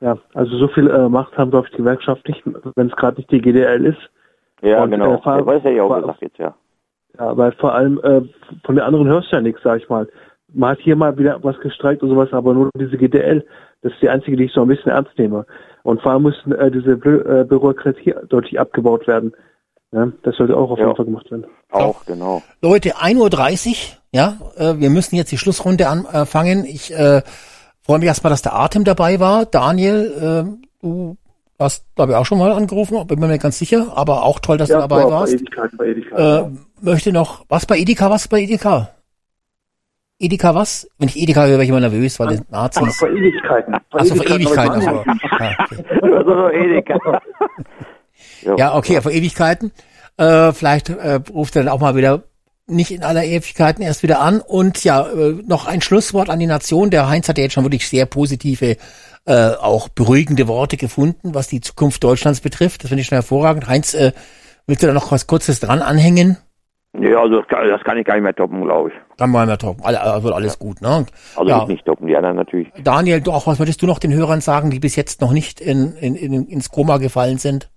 Ja, 0.00 0.18
also 0.34 0.56
so 0.56 0.68
viel 0.68 0.88
äh, 0.88 1.08
Macht 1.08 1.36
haben, 1.38 1.50
glaube 1.50 1.66
ich, 1.66 1.72
die 1.72 1.78
Gewerkschaft 1.78 2.26
nicht, 2.28 2.42
wenn 2.74 2.88
es 2.88 2.96
gerade 2.96 3.18
nicht 3.18 3.30
die 3.30 3.40
GDL 3.40 3.86
ist. 3.86 4.10
Ja, 4.60 4.82
Und, 4.82 4.90
genau. 4.90 5.14
äh, 5.14 5.18
vor- 5.22 5.38
ja, 5.38 5.46
weiß 5.46 5.62
ja 5.64 5.82
auch 5.82 6.00
gesagt 6.00 6.22
jetzt, 6.22 6.38
ja. 6.38 6.54
Ja, 7.18 7.36
weil 7.36 7.52
vor 7.52 7.74
allem 7.74 8.00
äh, 8.02 8.22
von 8.64 8.74
den 8.74 8.80
anderen 8.84 9.06
hörst 9.06 9.30
du 9.30 9.36
ja 9.36 9.42
nichts, 9.42 9.62
sag 9.62 9.80
ich 9.80 9.88
mal. 9.88 10.08
Man 10.54 10.70
hat 10.70 10.80
hier 10.80 10.96
mal 10.96 11.16
wieder 11.18 11.38
was 11.42 11.58
gestreikt 11.60 12.02
und 12.02 12.10
sowas, 12.10 12.32
aber 12.32 12.52
nur 12.54 12.70
diese 12.76 12.96
GDL, 12.96 13.46
das 13.82 13.92
ist 13.92 14.02
die 14.02 14.08
einzige, 14.08 14.36
die 14.36 14.44
ich 14.44 14.52
so 14.52 14.62
ein 14.62 14.68
bisschen 14.68 14.92
ernst 14.92 15.16
nehme. 15.18 15.46
Und 15.82 16.00
vor 16.00 16.12
allem 16.12 16.22
müssen 16.22 16.52
äh, 16.52 16.70
diese 16.70 16.96
Bü 16.96 17.20
äh, 17.20 17.44
Bürokratie 17.44 18.14
deutlich 18.28 18.58
abgebaut 18.58 19.06
werden. 19.06 19.32
Ja, 19.92 20.08
das 20.22 20.36
sollte 20.36 20.56
auch 20.56 20.70
auf 20.70 20.78
Ja. 20.78 20.86
jeden 20.86 20.96
Fall 20.96 21.04
gemacht 21.04 21.30
werden. 21.30 21.44
Auch, 21.70 22.04
genau. 22.06 22.42
Leute, 22.62 22.96
1.30 22.96 23.68
Uhr, 23.70 23.76
ja, 24.12 24.38
äh, 24.56 24.78
wir 24.78 24.90
müssen 24.90 25.16
jetzt 25.16 25.32
die 25.32 25.38
Schlussrunde 25.38 25.86
anfangen. 25.88 26.64
Ich 26.64 26.92
äh, 26.94 27.22
freue 27.82 27.98
mich 27.98 28.06
erstmal, 28.08 28.30
dass 28.30 28.42
der 28.42 28.54
Atem 28.54 28.84
dabei 28.84 29.20
war. 29.20 29.44
Daniel, 29.44 30.46
äh, 30.50 30.66
du 30.82 31.16
hast, 31.58 31.84
glaube 31.94 32.12
ich, 32.12 32.18
auch 32.18 32.26
schon 32.26 32.38
mal 32.38 32.52
angerufen, 32.52 33.06
bin 33.06 33.20
mir 33.20 33.28
nicht 33.28 33.42
ganz 33.42 33.58
sicher, 33.58 33.92
aber 33.94 34.22
auch 34.24 34.40
toll, 34.40 34.56
dass 34.56 34.68
du 34.68 34.74
dabei 34.78 35.04
bei 35.04 35.10
warst. 35.10 35.34
Ewigkeiten, 35.34 35.76
bei 35.76 35.86
Ewigkeiten. 35.86 36.56
Äh, 36.80 36.84
möchte 36.84 37.12
noch, 37.12 37.44
was 37.48 37.66
bei 37.66 37.78
Edeka, 37.78 38.10
was 38.10 38.28
bei 38.28 38.40
Edeka? 38.40 38.88
Edeka 40.18 40.54
was? 40.54 40.88
Wenn 40.98 41.08
ich 41.08 41.16
Edeka 41.18 41.40
höre, 41.42 41.50
werde 41.50 41.64
ich 41.64 41.68
immer 41.68 41.80
nervös, 41.80 42.18
weil 42.20 42.40
Ach, 42.46 42.50
Nazis... 42.50 42.96
vor 42.96 43.08
Ewigkeiten. 43.10 43.76
Vor 43.90 44.00
Achso, 44.00 44.14
vor 44.14 44.26
Ewigkeiten. 44.26 44.70
Also, 44.74 44.90
ja, 44.90 45.00
okay. 45.00 45.84
Also 46.16 46.48
Edeka. 46.50 47.20
Ja, 48.56 48.74
okay, 48.74 49.00
vor 49.00 49.12
Ewigkeiten. 49.12 49.72
Äh, 50.16 50.52
vielleicht 50.52 50.88
äh, 50.88 51.20
ruft 51.32 51.56
er 51.56 51.64
dann 51.64 51.72
auch 51.72 51.80
mal 51.80 51.96
wieder 51.96 52.24
nicht 52.66 52.90
in 52.90 53.02
aller 53.02 53.24
Ewigkeiten 53.24 53.82
erst 53.82 54.02
wieder 54.02 54.20
an. 54.20 54.40
Und 54.40 54.84
ja, 54.84 55.06
äh, 55.06 55.34
noch 55.46 55.66
ein 55.66 55.80
Schlusswort 55.80 56.30
an 56.30 56.38
die 56.38 56.46
Nation. 56.46 56.90
Der 56.90 57.08
Heinz 57.08 57.28
hat 57.28 57.38
ja 57.38 57.44
jetzt 57.44 57.54
schon 57.54 57.64
wirklich 57.64 57.88
sehr 57.88 58.06
positive, 58.06 58.76
äh, 59.26 59.50
auch 59.60 59.88
beruhigende 59.88 60.48
Worte 60.48 60.76
gefunden, 60.76 61.34
was 61.34 61.48
die 61.48 61.60
Zukunft 61.60 62.02
Deutschlands 62.04 62.40
betrifft. 62.40 62.82
Das 62.82 62.88
finde 62.88 63.02
ich 63.02 63.08
schon 63.08 63.16
hervorragend. 63.16 63.66
Heinz, 63.68 63.94
äh, 63.94 64.12
willst 64.66 64.82
du 64.82 64.86
da 64.86 64.92
noch 64.92 65.10
was 65.12 65.26
Kurzes 65.26 65.60
dran 65.60 65.80
anhängen? 65.80 66.38
Ja, 67.00 67.22
also 67.22 67.40
das 67.40 67.48
kann, 67.48 67.66
das 67.68 67.82
kann 67.84 67.96
ich 67.96 68.04
gar 68.04 68.14
nicht 68.14 68.22
mehr 68.24 68.34
toppen, 68.34 68.62
glaube 68.64 68.90
ich. 68.90 68.94
Dann 69.16 69.32
wollen 69.32 69.48
wir 69.48 69.56
toppen. 69.56 69.82
Also 69.82 70.34
alles 70.34 70.58
gut, 70.58 70.82
ne? 70.82 71.06
Also 71.36 71.48
Ja. 71.48 71.62
ich 71.62 71.68
nicht 71.68 71.86
toppen, 71.86 72.06
die 72.06 72.14
anderen 72.14 72.36
natürlich. 72.36 72.68
Daniel, 72.84 73.22
du 73.22 73.32
auch, 73.32 73.46
was 73.46 73.58
würdest 73.58 73.80
du 73.80 73.86
noch 73.86 73.98
den 73.98 74.12
Hörern 74.12 74.42
sagen, 74.42 74.70
die 74.70 74.78
bis 74.78 74.94
jetzt 74.94 75.22
noch 75.22 75.32
nicht 75.32 75.60
in, 75.60 75.94
in, 75.94 76.14
in, 76.14 76.46
ins 76.46 76.70
Koma 76.70 76.98
gefallen 76.98 77.38
sind? 77.38 77.70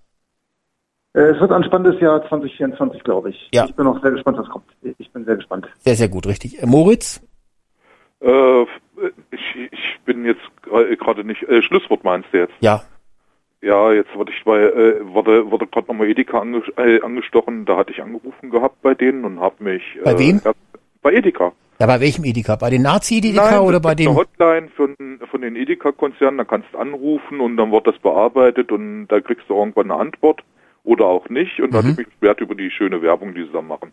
Äh, 1.16 1.20
Es 1.32 1.40
wird 1.40 1.52
ein 1.52 1.64
spannendes 1.64 2.00
Jahr 2.02 2.28
2024, 2.28 3.04
glaube 3.04 3.30
ich. 3.32 3.50
Ja. 3.54 3.66
Ich 3.66 3.74
bin 3.76 3.88
auch 3.88 4.02
sehr 4.02 4.12
gespannt, 4.12 4.38
was 4.38 4.50
kommt. 4.50 4.66
Ich 4.98 5.12
bin 5.12 5.26
sehr 5.26 5.36
gespannt. 5.38 5.68
Sehr, 5.80 5.96
sehr 5.96 6.10
gut, 6.10 6.28
richtig. 6.28 6.62
Äh, 6.62 6.66
Moritz? 6.66 7.22
Äh, 8.22 8.64
ich, 9.32 9.56
ich 9.72 10.00
bin 10.06 10.26
jetzt 10.26 10.42
gra- 10.66 10.96
gerade 10.96 11.24
nicht. 11.24 11.44
Äh, 11.44 11.62
Schlusswort 11.62 12.04
meinst 12.04 12.30
du 12.32 12.38
jetzt? 12.40 12.54
Ja. 12.60 12.82
Ja, 13.62 13.92
jetzt 13.94 14.14
wurde 14.16 14.32
ich 14.32 14.44
bei, 14.44 14.60
äh, 14.60 15.08
wurde, 15.14 15.50
wurde 15.50 15.66
gerade 15.68 15.88
nochmal 15.88 16.08
Edeka 16.08 16.40
ange, 16.40 16.62
äh, 16.78 17.02
angestochen. 17.02 17.66
Da 17.66 17.78
hatte 17.78 17.92
ich 17.92 18.02
angerufen 18.02 18.52
gehabt 18.52 18.82
bei 18.84 18.94
denen 18.94 19.26
und 19.26 19.40
habe 19.40 19.64
mich. 19.64 19.82
Bei 20.04 20.12
äh, 20.14 20.20
wem? 20.20 20.42
Bei 21.02 21.14
Edeka. 21.14 21.52
Ja, 21.80 21.88
bei 21.88 22.00
welchem 22.00 22.24
Edeka? 22.24 22.56
Bei 22.56 22.70
den 22.70 22.84
Nazi-Edeka 22.84 23.60
oder 23.62 23.80
bei 23.82 23.96
dem? 23.96 24.10
Eine 24.10 24.18
Hotline 24.18 24.68
von, 24.76 24.96
von 25.30 25.42
den 25.42 25.56
Edeka-Konzernen, 25.58 26.38
da 26.38 26.44
kannst 26.46 26.68
du 26.74 26.78
anrufen 26.78 27.42
und 27.42 27.58
dann 27.58 27.72
wird 27.72 27.86
das 27.88 27.98
bearbeitet 28.00 28.72
und 28.72 29.08
da 29.08 29.20
kriegst 29.20 29.50
du 29.50 29.56
irgendwann 29.56 29.92
eine 29.92 30.00
Antwort 30.00 30.42
oder 30.86 31.06
auch 31.06 31.28
nicht. 31.30 31.60
Und 31.60 31.72
da 31.74 31.80
hatte 31.80 31.88
Mhm. 31.88 31.92
ich 31.94 31.98
mich 31.98 32.08
beschwert 32.20 32.42
über 32.42 32.56
die 32.56 32.72
schöne 32.72 33.02
Werbung, 33.02 33.34
die 33.36 33.44
sie 33.44 33.52
da 33.52 33.62
machen. 33.62 33.92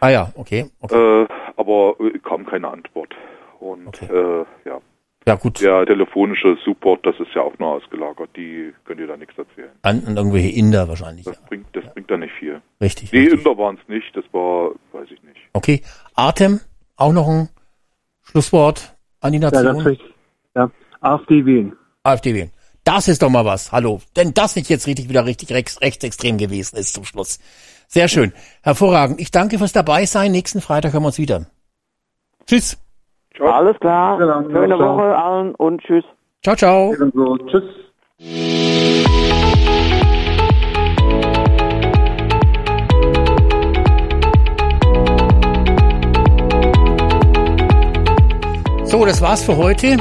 Ah 0.00 0.08
ja, 0.10 0.32
okay. 0.36 0.66
okay. 0.80 1.22
Äh, 1.22 1.28
aber 1.56 1.96
äh, 2.00 2.18
kam 2.20 2.46
keine 2.46 2.68
Antwort. 2.68 3.14
Und 3.60 4.00
äh, 4.02 4.38
ja. 4.64 4.80
Ja, 5.26 5.34
gut. 5.34 5.60
Der 5.60 5.84
telefonische 5.84 6.56
Support, 6.64 7.04
das 7.04 7.18
ist 7.20 7.34
ja 7.34 7.42
auch 7.42 7.58
nur 7.58 7.68
ausgelagert. 7.72 8.30
Die 8.36 8.72
können 8.84 8.98
dir 9.00 9.08
da 9.08 9.16
nichts 9.16 9.36
erzählen. 9.36 9.68
An, 9.82 10.02
an 10.06 10.16
irgendwelche 10.16 10.48
Inder 10.48 10.88
wahrscheinlich. 10.88 11.26
Das 11.26 11.38
bringt, 11.46 11.66
das 11.74 11.84
bringt 11.92 12.10
da 12.10 12.16
nicht 12.16 12.32
viel. 12.38 12.62
Richtig. 12.80 13.12
Nee, 13.12 13.18
richtig. 13.20 13.38
Inder 13.40 13.58
waren 13.58 13.78
es 13.82 13.88
nicht. 13.88 14.16
Das 14.16 14.24
war, 14.32 14.70
weiß 14.92 15.08
ich 15.10 15.22
nicht. 15.24 15.40
Okay. 15.52 15.82
Atem, 16.14 16.60
auch 16.96 17.12
noch 17.12 17.28
ein 17.28 17.48
Schlusswort 18.22 18.96
an 19.20 19.32
die 19.32 19.38
Ja, 19.38 19.50
Nation. 19.50 19.64
ganz 19.74 19.84
richtig. 19.86 20.14
Ja, 20.54 20.70
AfD 21.00 21.44
wählen. 21.44 21.76
AfD 22.04 22.34
wählen. 22.34 22.50
Das 22.88 23.06
ist 23.06 23.20
doch 23.20 23.28
mal 23.28 23.44
was. 23.44 23.70
Hallo. 23.70 24.00
Denn 24.16 24.32
das 24.32 24.56
nicht 24.56 24.70
jetzt 24.70 24.86
richtig 24.86 25.10
wieder 25.10 25.26
richtig 25.26 25.52
rechts, 25.52 25.78
rechtsextrem 25.82 26.38
gewesen 26.38 26.78
ist 26.78 26.94
zum 26.94 27.04
Schluss. 27.04 27.38
Sehr 27.86 28.08
schön. 28.08 28.32
Hervorragend. 28.62 29.20
Ich 29.20 29.30
danke 29.30 29.58
fürs 29.58 29.74
Dabeisein. 29.74 30.32
Nächsten 30.32 30.62
Freitag 30.62 30.94
hören 30.94 31.02
wir 31.02 31.08
uns 31.08 31.18
wieder. 31.18 31.44
Tschüss. 32.46 32.78
Alles 33.40 33.78
klar. 33.80 34.16
Schöne 34.18 34.74
ciao. 34.74 34.96
Woche 34.96 35.18
allen 35.18 35.54
und 35.56 35.82
tschüss. 35.82 36.02
Ciao, 36.42 36.56
ciao. 36.56 36.94
Ebenso. 36.94 37.36
Tschüss. 37.36 37.64
So, 48.84 49.04
das 49.04 49.20
war's 49.20 49.44
für 49.44 49.58
heute. 49.58 49.98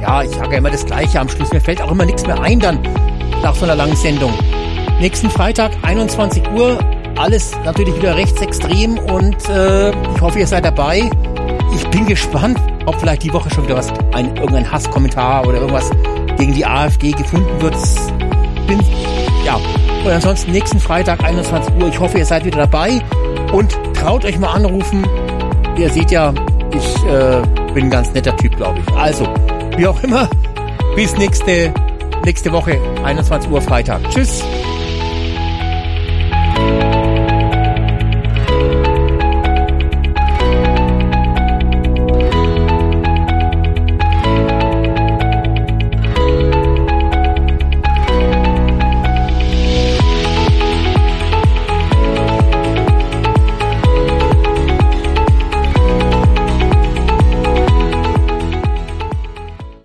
Ja, 0.00 0.22
ich 0.22 0.30
sage 0.30 0.56
immer 0.56 0.70
das 0.70 0.86
Gleiche 0.86 1.20
am 1.20 1.28
Schluss. 1.28 1.52
Mir 1.52 1.60
fällt 1.60 1.82
auch 1.82 1.90
immer 1.90 2.04
nichts 2.04 2.26
mehr 2.26 2.40
ein 2.40 2.60
dann 2.60 2.78
nach 3.42 3.54
so 3.54 3.64
einer 3.64 3.74
langen 3.74 3.96
Sendung. 3.96 4.32
Nächsten 5.00 5.30
Freitag, 5.30 5.72
21 5.82 6.42
Uhr. 6.50 6.78
Alles 7.16 7.52
natürlich 7.64 7.96
wieder 7.96 8.16
rechtsextrem 8.16 8.98
und 8.98 9.48
äh, 9.48 9.90
ich 9.90 10.20
hoffe, 10.20 10.38
ihr 10.38 10.46
seid 10.46 10.64
dabei. 10.64 11.10
Ich 11.74 11.86
bin 11.88 12.06
gespannt, 12.06 12.58
ob 12.86 12.98
vielleicht 13.00 13.24
die 13.24 13.32
Woche 13.32 13.50
schon 13.50 13.64
wieder 13.64 13.76
was, 13.76 13.92
ein, 14.12 14.36
irgendein 14.36 14.70
Hasskommentar 14.70 15.46
oder 15.46 15.58
irgendwas 15.58 15.90
gegen 16.36 16.54
die 16.54 16.64
AfD 16.64 17.10
gefunden 17.10 17.60
wird. 17.60 17.74
Bin, 18.66 18.80
ja. 19.44 19.56
Und 20.04 20.10
ansonsten 20.10 20.52
nächsten 20.52 20.78
Freitag, 20.78 21.24
21 21.24 21.74
Uhr. 21.74 21.88
Ich 21.88 21.98
hoffe, 21.98 22.18
ihr 22.18 22.24
seid 22.24 22.44
wieder 22.44 22.58
dabei 22.58 23.00
und 23.52 23.76
traut 23.94 24.24
euch 24.24 24.38
mal 24.38 24.52
anrufen. 24.52 25.04
Ihr 25.76 25.90
seht 25.90 26.12
ja, 26.12 26.32
ich 26.72 27.04
äh, 27.04 27.42
bin 27.74 27.86
ein 27.86 27.90
ganz 27.90 28.12
netter 28.12 28.36
Typ, 28.36 28.56
glaube 28.56 28.78
ich. 28.80 28.94
Also, 28.94 29.26
wie 29.78 29.86
auch 29.86 30.02
immer, 30.02 30.28
bis 30.96 31.16
nächste, 31.16 31.72
nächste 32.24 32.50
Woche, 32.52 32.80
21 33.04 33.50
Uhr 33.50 33.62
Freitag. 33.62 34.00
Tschüss. 34.10 34.42